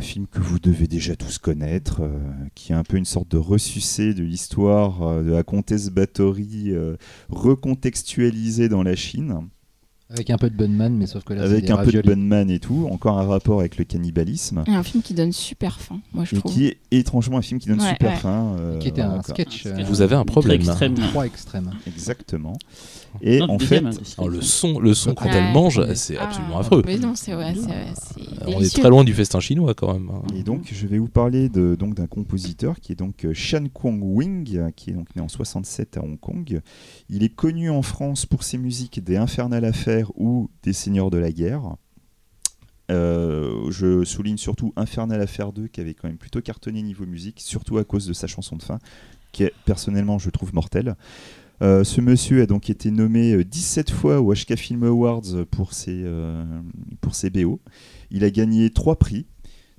Film 0.00 0.26
que 0.26 0.40
vous 0.40 0.58
devez 0.58 0.86
déjà 0.86 1.16
tous 1.16 1.38
connaître, 1.38 2.02
euh, 2.02 2.18
qui 2.54 2.72
est 2.72 2.74
un 2.74 2.82
peu 2.82 2.96
une 2.96 3.04
sorte 3.04 3.30
de 3.30 3.38
ressucé 3.38 4.14
de 4.14 4.22
l'histoire 4.22 5.02
euh, 5.02 5.22
de 5.22 5.30
la 5.30 5.42
comtesse 5.42 5.90
Bathory 5.90 6.72
euh, 6.72 6.96
recontextualisée 7.28 8.68
dans 8.68 8.82
la 8.82 8.96
Chine, 8.96 9.48
Avec 10.12 10.28
un 10.30 10.38
peu 10.38 10.50
de 10.50 10.56
Bunman, 10.56 10.92
mais 10.96 11.06
sauf 11.06 11.22
que 11.22 11.34
là, 11.34 11.42
c'est 11.46 11.52
avec 11.52 11.70
un 11.70 11.76
peu 11.78 11.92
de. 11.92 12.00
Bunman 12.02 12.50
et 12.50 12.58
tout, 12.58 12.88
encore 12.90 13.18
un 13.18 13.26
rapport 13.26 13.60
avec 13.60 13.76
le 13.78 13.84
cannibalisme, 13.84 14.64
Et 14.66 14.72
un 14.74 14.82
film 14.82 15.02
qui 15.04 15.14
donne 15.14 15.30
super 15.32 15.78
faim, 15.80 16.00
moi 16.12 16.24
je 16.24 16.34
et 16.34 16.38
trouve. 16.40 16.52
qui 16.52 16.66
est 16.66 16.78
étrangement 16.90 17.38
un 17.38 17.42
film 17.42 17.60
qui 17.60 17.68
donne 17.68 17.80
Ouais, 17.80 17.90
super 17.90 18.10
ouais. 18.10 18.16
faim. 18.16 18.56
euh, 18.58 18.78
Qui 18.78 18.88
était 18.88 19.02
un 19.02 19.22
sketch. 19.22 19.66
Un 19.66 19.70
euh, 19.70 19.74
sketch. 19.76 19.86
Vous 19.86 20.02
avez 20.02 20.16
un 20.16 20.24
problème. 20.24 20.56
extrême. 20.60 20.94
Trois 20.94 21.26
extrêmes. 21.26 21.70
Exactement. 21.86 22.54
Et 23.22 23.40
Non, 23.40 23.50
en 23.50 23.58
fait, 23.58 23.78
hein, 23.84 23.90
le 24.28 24.40
son, 24.40 24.78
le 24.78 24.94
son 24.94 25.14
quand 25.14 25.24
Ouais. 25.26 25.32
elle 25.34 25.52
mange, 25.52 25.80
c'est 25.94 26.16
Ah, 26.16 26.24
absolument 26.24 26.58
affreux. 26.60 26.82
Mais 26.86 26.96
non, 26.96 27.14
c'est 27.16 27.34
ouais, 27.34 27.54
c'est- 27.54 27.68
c'est 27.94 28.46
On 28.46 28.60
est 28.60 28.72
très 28.72 28.88
loin 28.88 29.02
du 29.04 29.12
festin 29.14 29.40
chinois 29.40 29.74
quand 29.74 29.92
même. 29.92 30.10
hein. 30.12 30.22
Et 30.36 30.42
donc, 30.44 30.70
je 30.72 30.86
vais 30.86 30.98
vous 30.98 31.08
parler 31.08 31.48
de, 31.48 31.74
donc 31.76 31.94
d'un 31.94 32.06
compositeur 32.06 32.78
qui 32.80 32.92
est 32.92 32.96
donc 32.96 33.24
euh, 33.24 33.34
Shan 33.34 33.64
Kwong 33.72 34.00
Wing, 34.02 34.56
euh, 34.56 34.70
qui 34.74 34.90
est 34.90 34.92
donc 34.92 35.14
né 35.16 35.22
en 35.22 35.28
67 35.28 35.96
à 35.98 36.02
Hong 36.04 36.18
Kong. 36.20 36.60
Il 37.08 37.22
est 37.24 37.28
connu 37.34 37.68
en 37.70 37.82
France 37.82 38.26
pour 38.26 38.44
ses 38.44 38.58
musiques 38.58 39.02
des 39.02 39.16
Infernal 39.16 39.64
Affaires 39.64 39.99
ou 40.16 40.50
des 40.62 40.72
Seigneurs 40.72 41.10
de 41.10 41.18
la 41.18 41.32
Guerre. 41.32 41.76
Euh, 42.90 43.70
je 43.70 44.04
souligne 44.04 44.36
surtout 44.36 44.72
Infernal 44.76 45.20
Affaire 45.20 45.52
2 45.52 45.68
qui 45.68 45.80
avait 45.80 45.94
quand 45.94 46.08
même 46.08 46.18
plutôt 46.18 46.40
cartonné 46.40 46.82
niveau 46.82 47.06
musique, 47.06 47.40
surtout 47.40 47.78
à 47.78 47.84
cause 47.84 48.06
de 48.06 48.12
sa 48.12 48.26
chanson 48.26 48.56
de 48.56 48.62
fin, 48.62 48.78
qui 49.32 49.44
est 49.44 49.52
personnellement 49.64 50.18
je 50.18 50.30
trouve 50.30 50.54
mortelle. 50.54 50.96
Euh, 51.62 51.84
ce 51.84 52.00
monsieur 52.00 52.42
a 52.42 52.46
donc 52.46 52.70
été 52.70 52.90
nommé 52.90 53.34
euh, 53.34 53.44
17 53.44 53.90
fois 53.90 54.20
au 54.20 54.32
HK 54.32 54.56
Film 54.56 54.82
Awards 54.84 55.44
pour 55.50 55.74
ses, 55.74 56.02
euh, 56.04 56.44
pour 57.02 57.14
ses 57.14 57.28
BO. 57.28 57.60
Il 58.10 58.24
a 58.24 58.30
gagné 58.30 58.70
3 58.70 58.96
prix 58.96 59.26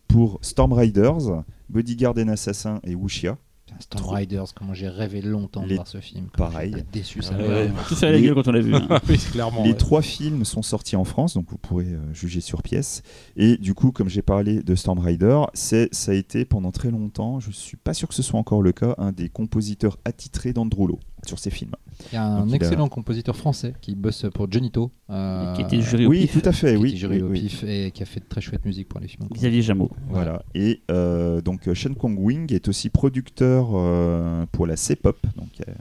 pour 0.08 0.38
Storm 0.42 0.74
Riders, 0.74 1.44
Bodyguard 1.70 2.16
and 2.18 2.28
Assassin 2.28 2.80
et 2.84 2.94
Wuxia. 2.94 3.38
Storm 3.80 4.10
Riders, 4.16 4.46
comment 4.56 4.74
j'ai 4.74 4.88
rêvé 4.88 5.22
longtemps 5.22 5.66
de 5.66 5.74
voir 5.76 5.88
ce 5.88 6.00
film. 6.00 6.28
Pareil. 6.38 6.76
déçu, 6.92 7.22
ça. 7.22 7.36
Ouais, 7.36 7.44
me- 7.44 7.48
ouais. 7.48 7.72
On 7.76 7.80
a 7.80 7.84
tous 7.84 7.96
fait 8.00 8.12
la 8.12 8.18
Les- 8.18 8.24
gueule 8.24 8.36
quand 8.36 8.48
on 8.48 8.52
l'a 8.52 8.62
vu. 8.62 8.76
hein. 8.76 8.88
oui, 9.10 9.18
clairement. 9.18 9.64
Les 9.64 9.72
ouais. 9.72 9.76
trois 9.78 10.02
films 10.02 10.46
sont 10.46 10.62
sortis 10.62 10.96
en 10.96 11.04
France, 11.04 11.34
donc 11.34 11.48
vous 11.50 11.58
pourrez 11.58 11.86
euh, 11.86 12.14
juger 12.14 12.42
sur 12.42 12.62
pièce. 12.62 13.02
Et 13.36 13.58
du 13.58 13.74
coup, 13.74 13.92
comme 13.92 14.10
j'ai 14.10 14.22
parlé 14.22 14.62
de 14.62 14.76
Storm 14.76 15.00
Rider, 15.00 15.42
c'est, 15.54 15.94
ça 15.94 16.12
a 16.12 16.16
été 16.16 16.46
pendant 16.46 16.72
très 16.72 16.92
longtemps, 16.92 17.40
je 17.40 17.52
suis 17.52 17.78
pas 17.78 17.94
sûr 17.94 18.08
que 18.08 18.14
ce 18.14 18.24
soit 18.24 18.40
encore 18.40 18.62
le 18.62 18.72
cas, 18.72 18.96
un 18.98 19.12
des 19.12 19.30
compositeurs 19.30 19.98
attitrés 20.06 20.54
d'Androulo 20.54 21.00
sur 21.26 21.40
ses 21.40 21.50
films. 21.52 21.72
Il 22.12 22.16
y 22.16 22.18
a 22.18 22.24
un 22.26 22.40
Donc, 22.42 22.50
il 22.50 22.54
a- 22.54 22.56
excellent 22.58 22.88
compositeur 22.90 23.36
français 23.36 23.74
qui 23.82 23.96
bosse 23.96 24.26
pour 24.34 24.52
Johnito. 24.52 24.92
euh, 25.10 25.54
Qui 25.56 25.62
était 25.62 25.82
jury 25.82 26.06
au 26.06 26.10
oui, 26.10 26.22
pif. 26.28 26.42
tout 26.42 26.50
à 26.50 26.52
fait, 26.52 26.76
qui 26.76 26.82
oui. 26.82 26.90
était 26.90 26.98
jury 26.98 27.16
oui, 27.18 27.22
au 27.24 27.28
oui. 27.30 27.40
pif 27.42 27.64
et 27.64 27.92
qui 27.92 28.04
a 28.04 28.06
fait 28.06 28.20
de 28.20 28.26
très 28.26 28.42
chouette 28.42 28.66
musique 28.66 28.88
pour 28.90 29.00
les 29.00 29.08
films. 29.08 29.28
Xavier 29.34 29.62
Jameau. 29.62 29.90
Voilà. 30.10 30.44
Et 30.56 30.82
euh, 30.92 31.42
donc 31.42 31.68
euh, 31.68 31.74
Shen 31.74 31.96
Kong 31.96 32.18
Wing 32.20 32.52
est 32.54 32.68
aussi 32.68 32.90
producteur 32.90 33.70
euh, 33.74 34.46
pour 34.52 34.68
la 34.68 34.76
C-pop, 34.78 35.18
donc 35.36 35.50
euh, 35.68 35.74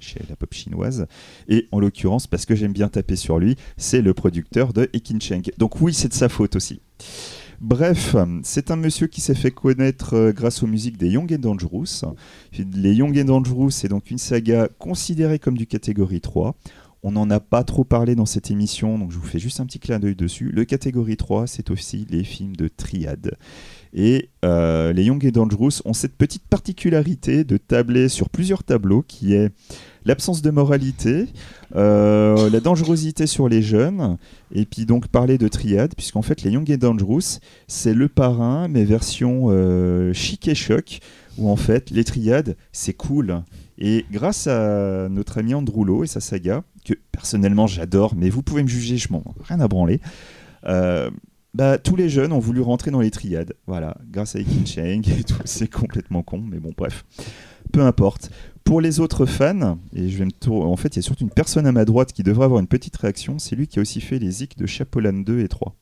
chez 0.00 0.20
la 0.28 0.36
pop 0.36 0.52
chinoise. 0.52 1.06
Et 1.48 1.68
en 1.72 1.80
l'occurrence, 1.80 2.26
parce 2.26 2.46
que 2.46 2.54
j'aime 2.54 2.72
bien 2.72 2.88
taper 2.88 3.16
sur 3.16 3.38
lui, 3.38 3.56
c'est 3.76 4.02
le 4.02 4.14
producteur 4.14 4.72
de 4.72 4.88
Ekin 4.92 5.18
Cheng. 5.20 5.42
Donc 5.58 5.80
oui, 5.80 5.92
c'est 5.94 6.08
de 6.08 6.14
sa 6.14 6.28
faute 6.28 6.56
aussi. 6.56 6.80
Bref, 7.60 8.14
c'est 8.44 8.70
un 8.70 8.76
monsieur 8.76 9.08
qui 9.08 9.20
s'est 9.20 9.34
fait 9.34 9.50
connaître 9.50 10.14
euh, 10.14 10.32
grâce 10.32 10.62
aux 10.62 10.68
musiques 10.68 10.96
des 10.96 11.08
Young 11.08 11.32
and 11.32 11.38
Dangerous. 11.38 12.04
Les 12.56 12.94
Young 12.94 13.18
and 13.18 13.24
Dangerous, 13.24 13.70
c'est 13.70 13.88
donc 13.88 14.12
une 14.12 14.18
saga 14.18 14.68
considérée 14.78 15.40
comme 15.40 15.58
du 15.58 15.66
catégorie 15.66 16.20
3. 16.20 16.54
On 17.02 17.10
n'en 17.10 17.28
a 17.30 17.40
pas 17.40 17.64
trop 17.64 17.82
parlé 17.82 18.14
dans 18.14 18.26
cette 18.26 18.52
émission, 18.52 18.96
donc 18.96 19.10
je 19.10 19.18
vous 19.18 19.26
fais 19.26 19.40
juste 19.40 19.58
un 19.58 19.66
petit 19.66 19.80
clin 19.80 19.98
d'œil 19.98 20.14
dessus. 20.14 20.50
Le 20.52 20.64
catégorie 20.64 21.16
3, 21.16 21.48
c'est 21.48 21.72
aussi 21.72 22.06
les 22.10 22.22
films 22.22 22.54
de 22.54 22.68
triade. 22.68 23.36
Et 23.92 24.30
euh, 24.44 24.92
les 24.92 25.04
Young 25.04 25.24
and 25.26 25.30
Dangerous 25.30 25.80
ont 25.84 25.94
cette 25.94 26.16
petite 26.16 26.46
particularité 26.46 27.42
de 27.42 27.56
tabler 27.56 28.08
sur 28.08 28.30
plusieurs 28.30 28.62
tableaux 28.62 29.02
qui 29.02 29.34
est 29.34 29.50
l'absence 30.04 30.42
de 30.42 30.50
moralité, 30.50 31.26
euh, 31.76 32.50
la 32.50 32.60
dangerosité 32.60 33.26
sur 33.26 33.48
les 33.48 33.62
jeunes, 33.62 34.16
et 34.52 34.64
puis 34.64 34.86
donc 34.86 35.08
parler 35.08 35.38
de 35.38 35.48
triade, 35.48 35.94
puisqu'en 35.96 36.22
fait 36.22 36.42
les 36.42 36.50
Young 36.50 36.70
and 36.70 36.76
Dangerous, 36.76 37.40
c'est 37.66 37.94
le 37.94 38.08
parrain, 38.08 38.68
mais 38.68 38.84
version 38.84 39.46
euh, 39.48 40.12
chic 40.12 40.48
et 40.48 40.54
choc, 40.54 41.00
où 41.36 41.50
en 41.50 41.56
fait 41.56 41.90
les 41.90 42.04
triades, 42.04 42.56
c'est 42.72 42.94
cool. 42.94 43.42
Et 43.78 44.06
grâce 44.10 44.46
à 44.46 45.08
notre 45.08 45.38
ami 45.38 45.54
Androulo 45.54 46.02
et 46.04 46.08
sa 46.08 46.20
saga, 46.20 46.64
que 46.84 46.94
personnellement 47.12 47.66
j'adore, 47.66 48.14
mais 48.16 48.30
vous 48.30 48.42
pouvez 48.42 48.62
me 48.62 48.68
juger, 48.68 48.96
je 48.96 49.12
m'en 49.12 49.22
rien 49.44 49.60
à 49.60 49.68
branler, 49.68 50.00
euh, 50.64 51.10
bah, 51.54 51.78
tous 51.78 51.96
les 51.96 52.08
jeunes 52.08 52.32
ont 52.32 52.38
voulu 52.38 52.60
rentrer 52.60 52.90
dans 52.90 53.00
les 53.00 53.10
triades. 53.10 53.54
Voilà, 53.66 53.96
grâce 54.10 54.36
à 54.36 54.40
Ekin 54.40 54.64
Cheng 54.66 55.02
et 55.08 55.24
tout, 55.26 55.40
c'est 55.44 55.70
complètement 55.70 56.22
con, 56.22 56.40
mais 56.40 56.58
bon, 56.58 56.72
bref. 56.76 57.04
Peu 57.72 57.82
importe. 57.82 58.30
Pour 58.68 58.80
les 58.82 59.00
autres 59.00 59.24
fans, 59.24 59.78
et 59.94 60.08
je 60.10 60.18
vais 60.18 60.26
me 60.26 60.30
tour- 60.30 60.66
en 60.70 60.76
fait, 60.76 60.94
il 60.94 60.96
y 60.96 60.98
a 60.98 61.02
surtout 61.02 61.24
une 61.24 61.30
personne 61.30 61.66
à 61.66 61.72
ma 61.72 61.84
droite 61.86 62.12
qui 62.12 62.22
devrait 62.22 62.44
avoir 62.44 62.60
une 62.60 62.66
petite 62.66 62.96
réaction, 62.98 63.38
c'est 63.38 63.56
lui 63.56 63.66
qui 63.66 63.78
a 63.78 63.82
aussi 63.82 64.00
fait 64.02 64.18
les 64.18 64.30
zik 64.30 64.58
de 64.58 64.66
Chapolan 64.66 65.14
2 65.14 65.40
et 65.40 65.48
3. 65.48 65.74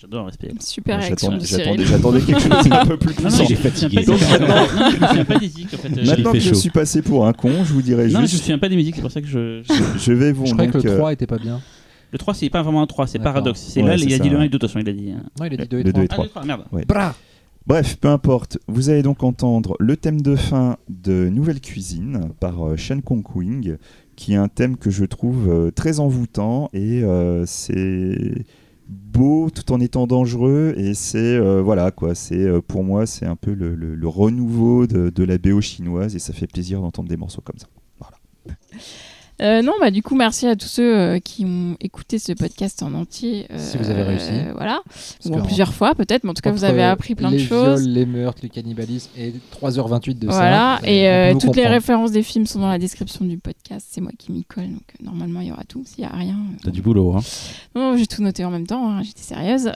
J'adore 0.00 0.26
respect. 0.26 0.50
Super 0.60 0.98
Ouais, 0.98 1.04
réaction 1.04 1.36
de 1.36 1.44
j'attendais- 1.44 2.22
quelque 2.22 2.40
chose 2.40 2.68
d'un 2.68 2.86
peu 2.86 2.96
plus 2.96 3.12
puissant. 3.14 3.44
je 3.44 3.48
J'ai 3.50 3.54
fatigué. 3.54 4.02
Donc 4.04 4.18
maintenant- 4.18 4.48
Non, 4.48 4.90
je 4.90 4.96
me 4.96 5.06
souviens 5.06 5.24
pas 5.26 5.34
des 5.38 5.46
musiques 5.46 5.74
en 5.74 5.76
fait. 5.76 5.88
Euh, 5.88 6.04
Maintenant 6.06 6.32
que 6.32 6.38
je 6.40 6.54
suis 6.54 6.70
passé 6.70 7.02
pour 7.02 7.26
un 7.26 7.32
con, 7.34 7.52
je 7.64 7.72
vous 7.74 7.82
dirais 7.82 8.04
Non, 8.04 8.10
je 8.10 8.16
me 8.16 8.26
juste, 8.26 8.40
souviens 8.42 8.58
pas 8.58 8.68
des 8.70 8.76
musiques, 8.76 8.94
c'est 8.96 9.02
pour 9.02 9.10
ça 9.12 9.20
que 9.20 9.26
je. 9.28 9.62
je 9.98 10.12
vais 10.12 10.32
vous 10.32 10.46
Je 10.46 10.52
croyais 10.54 10.70
que 10.70 10.78
le 10.78 10.90
euh, 10.90 10.96
3 10.96 11.12
était 11.12 11.26
pas 11.26 11.36
bien. 11.38 11.60
Le 12.12 12.18
3, 12.18 12.32
c'est 12.34 12.48
pas 12.50 12.62
vraiment 12.62 12.80
un 12.82 12.86
3, 12.86 13.06
c'est 13.06 13.18
paradoxe. 13.20 13.60
C'est 13.60 13.82
Ouais, 13.82 13.90
là, 13.90 13.96
il 13.96 14.12
a 14.12 14.16
ça, 14.16 14.22
dit 14.22 14.30
le 14.30 14.36
1 14.36 14.40
ouais. 14.40 14.46
et 14.46 14.48
2, 14.48 14.52
de 14.54 14.58
toute 14.58 14.70
façon, 14.70 14.80
il 14.80 14.88
a 14.88 14.92
dit. 14.92 15.12
Non, 15.38 15.44
il 15.46 15.52
a 15.52 15.56
dit 15.58 15.68
2 15.68 15.78
et 15.78 15.82
le 15.84 15.92
3. 15.92 16.00
deux 16.00 16.00
et 16.00 16.08
Ah, 16.10 16.14
trois. 16.14 16.24
d'accord, 16.24 16.44
merde. 16.46 16.62
Bra 16.88 17.14
Bref, 17.66 17.96
peu 17.96 18.08
importe. 18.08 18.58
Vous 18.68 18.88
allez 18.88 19.02
donc 19.02 19.22
entendre 19.22 19.76
le 19.78 19.96
thème 19.96 20.22
de 20.22 20.34
fin 20.34 20.78
de 20.88 21.28
Nouvelle 21.28 21.60
Cuisine 21.60 22.30
par 22.40 22.66
euh, 22.66 22.76
Shen 22.76 23.02
Kong 23.02 23.24
Wing, 23.34 23.76
qui 24.16 24.32
est 24.32 24.36
un 24.36 24.48
thème 24.48 24.76
que 24.76 24.90
je 24.90 25.04
trouve 25.04 25.48
euh, 25.48 25.70
très 25.70 26.00
envoûtant 26.00 26.70
et 26.72 27.02
euh, 27.02 27.44
c'est 27.46 28.44
beau 28.88 29.50
tout 29.50 29.72
en 29.72 29.80
étant 29.80 30.06
dangereux 30.06 30.74
et 30.76 30.94
c'est 30.94 31.38
voilà 31.60 31.92
quoi. 31.92 32.16
C'est 32.16 32.60
pour 32.62 32.82
moi 32.82 33.06
c'est 33.06 33.26
un 33.26 33.36
peu 33.36 33.52
le, 33.54 34.08
renouveau 34.08 34.88
de, 34.88 35.10
de 35.10 35.24
la 35.24 35.38
BO 35.38 35.60
chinoise 35.60 36.16
et 36.16 36.18
ça 36.18 36.32
fait 36.32 36.48
plaisir 36.48 36.80
d'entendre 36.80 37.08
des 37.08 37.16
morceaux 37.16 37.42
comme 37.42 37.58
ça. 37.58 37.68
Euh, 39.40 39.62
non, 39.62 39.72
bah 39.80 39.90
du 39.90 40.02
coup, 40.02 40.14
merci 40.14 40.46
à 40.46 40.54
tous 40.56 40.66
ceux 40.68 40.94
euh, 40.96 41.18
qui 41.18 41.44
ont 41.46 41.76
écouté 41.80 42.18
ce 42.18 42.32
podcast 42.32 42.82
en 42.82 42.92
entier. 42.94 43.46
euh, 43.50 43.56
Si 43.58 43.78
vous 43.78 43.88
avez 43.88 44.02
réussi. 44.02 44.30
Voilà. 44.54 44.82
Ou 45.24 45.34
en 45.34 45.42
plusieurs 45.42 45.72
fois, 45.72 45.94
peut-être, 45.94 46.24
mais 46.24 46.30
en 46.30 46.34
tout 46.34 46.42
cas, 46.42 46.50
vous 46.52 46.64
avez 46.64 46.82
appris 46.82 47.14
plein 47.14 47.30
de 47.30 47.36
les 47.36 47.44
choses. 47.44 47.80
Viols, 47.82 47.92
les 47.94 48.06
meurtres, 48.06 48.40
le 48.42 48.48
cannibalisme 48.50 49.10
et 49.16 49.32
3h28 49.60 50.18
de 50.18 50.26
Voilà, 50.26 50.78
ça. 50.82 50.88
et 50.90 51.08
euh, 51.08 51.28
peut 51.28 51.32
vous 51.34 51.38
toutes 51.40 51.56
les 51.56 51.66
références 51.66 52.12
des 52.12 52.22
films 52.22 52.44
sont 52.46 52.60
dans 52.60 52.68
la 52.68 52.78
description 52.78 53.24
du 53.24 53.38
podcast. 53.38 53.86
C'est 53.90 54.00
moi 54.00 54.12
qui 54.18 54.30
m'y 54.32 54.44
colle, 54.44 54.68
donc 54.70 54.82
normalement 55.02 55.40
il 55.40 55.48
y 55.48 55.52
aura 55.52 55.64
tout. 55.64 55.84
S'il 55.86 56.02
y 56.04 56.06
a 56.06 56.10
rien, 56.10 56.34
euh, 56.36 56.56
T'as 56.64 56.70
du 56.70 56.82
boulot, 56.82 57.14
hein. 57.16 57.20
non, 57.74 57.96
j'ai 57.96 58.06
tout 58.06 58.22
noté 58.22 58.44
en 58.44 58.50
même 58.50 58.66
temps. 58.66 58.90
hein, 58.90 59.02
J'étais 59.02 59.22
sérieuse. 59.22 59.70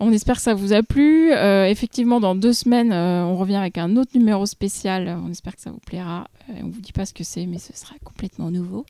Euh, 0.00 0.04
on 0.06 0.12
espère 0.12 0.36
que 0.36 0.42
ça 0.42 0.54
vous 0.54 0.72
a 0.72 0.82
plu. 0.82 1.32
Euh, 1.32 1.66
effectivement, 1.66 2.20
dans 2.20 2.34
deux 2.34 2.52
semaines, 2.52 2.92
euh, 2.92 3.22
on 3.24 3.36
revient 3.36 3.56
avec 3.56 3.78
un 3.78 3.96
autre 3.96 4.10
numéro 4.14 4.46
spécial. 4.46 5.16
On 5.24 5.30
espère 5.30 5.54
que 5.56 5.62
ça 5.62 5.70
vous 5.70 5.80
plaira. 5.84 6.26
Euh, 6.48 6.54
on 6.64 6.68
vous 6.68 6.80
dit 6.80 6.92
pas 6.92 7.06
ce 7.06 7.12
que 7.14 7.24
c'est, 7.24 7.46
mais 7.46 7.58
ce 7.58 7.72
sera 7.76 7.94
complètement 8.04 8.50
nouveau. 8.50 8.84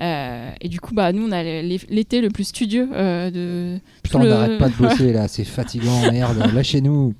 Euh, 0.00 0.50
et 0.60 0.68
du 0.68 0.80
coup, 0.80 0.94
bah 0.94 1.12
nous, 1.12 1.26
on 1.26 1.32
a 1.32 1.42
l'é- 1.42 1.80
l'été 1.88 2.20
le 2.20 2.30
plus 2.30 2.44
studieux 2.44 2.88
euh, 2.92 3.30
de. 3.30 3.78
Putain, 4.06 4.20
on 4.20 4.24
n'arrête 4.24 4.58
pas 4.58 4.68
de 4.68 4.74
bosser 4.74 5.12
là, 5.12 5.28
c'est 5.28 5.44
fatigant, 5.44 6.10
merde, 6.10 6.38
lâchez-nous, 6.54 7.14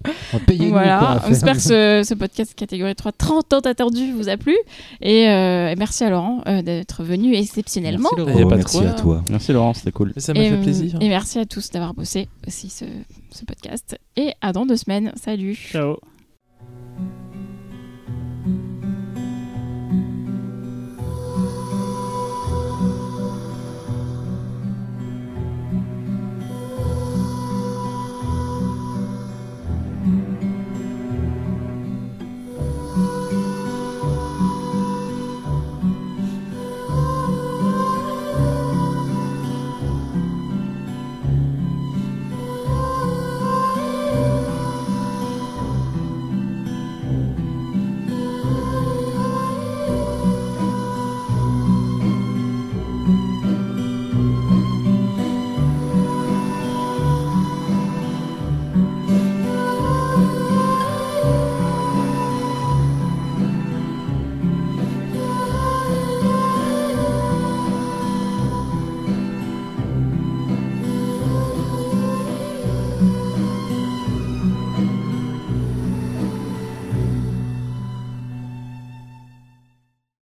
payez-nous. 0.46 0.70
Voilà, 0.70 1.22
on 1.26 1.30
espère 1.30 1.54
que 1.54 1.60
ce, 1.60 2.02
ce 2.06 2.14
podcast 2.14 2.54
catégorie 2.54 2.94
3 2.94 3.12
30 3.12 3.52
ans 3.52 3.60
attendu 3.60 4.12
vous 4.12 4.28
a 4.28 4.36
plu. 4.36 4.56
Et, 5.00 5.28
euh, 5.28 5.70
et 5.70 5.76
merci 5.76 6.04
à 6.04 6.10
Laurent 6.10 6.42
euh, 6.46 6.62
d'être 6.62 7.02
venu 7.04 7.34
exceptionnellement. 7.34 8.10
Merci, 8.16 8.32
Il 8.32 8.34
y 8.34 8.38
a 8.38 8.40
Laurent. 8.42 8.48
pas 8.50 8.56
de 8.56 8.60
merci 8.62 8.78
quoi. 8.78 8.88
à 8.88 8.92
toi. 8.94 9.22
Merci 9.30 9.52
Laurent, 9.52 9.74
c'était 9.74 9.92
cool. 9.92 10.12
Ça 10.16 10.32
m'a 10.34 10.40
fait 10.40 10.52
euh, 10.52 10.62
plaisir. 10.62 10.98
Et 11.00 11.08
merci 11.08 11.38
à 11.38 11.46
tous 11.46 11.70
d'avoir 11.70 11.94
bossé 11.94 12.28
aussi 12.46 12.70
ce, 12.70 12.84
ce 13.30 13.44
podcast. 13.44 13.98
Et 14.16 14.32
à 14.40 14.52
dans 14.52 14.66
deux 14.66 14.76
semaines. 14.76 15.12
Salut. 15.16 15.54
Ciao. 15.54 15.96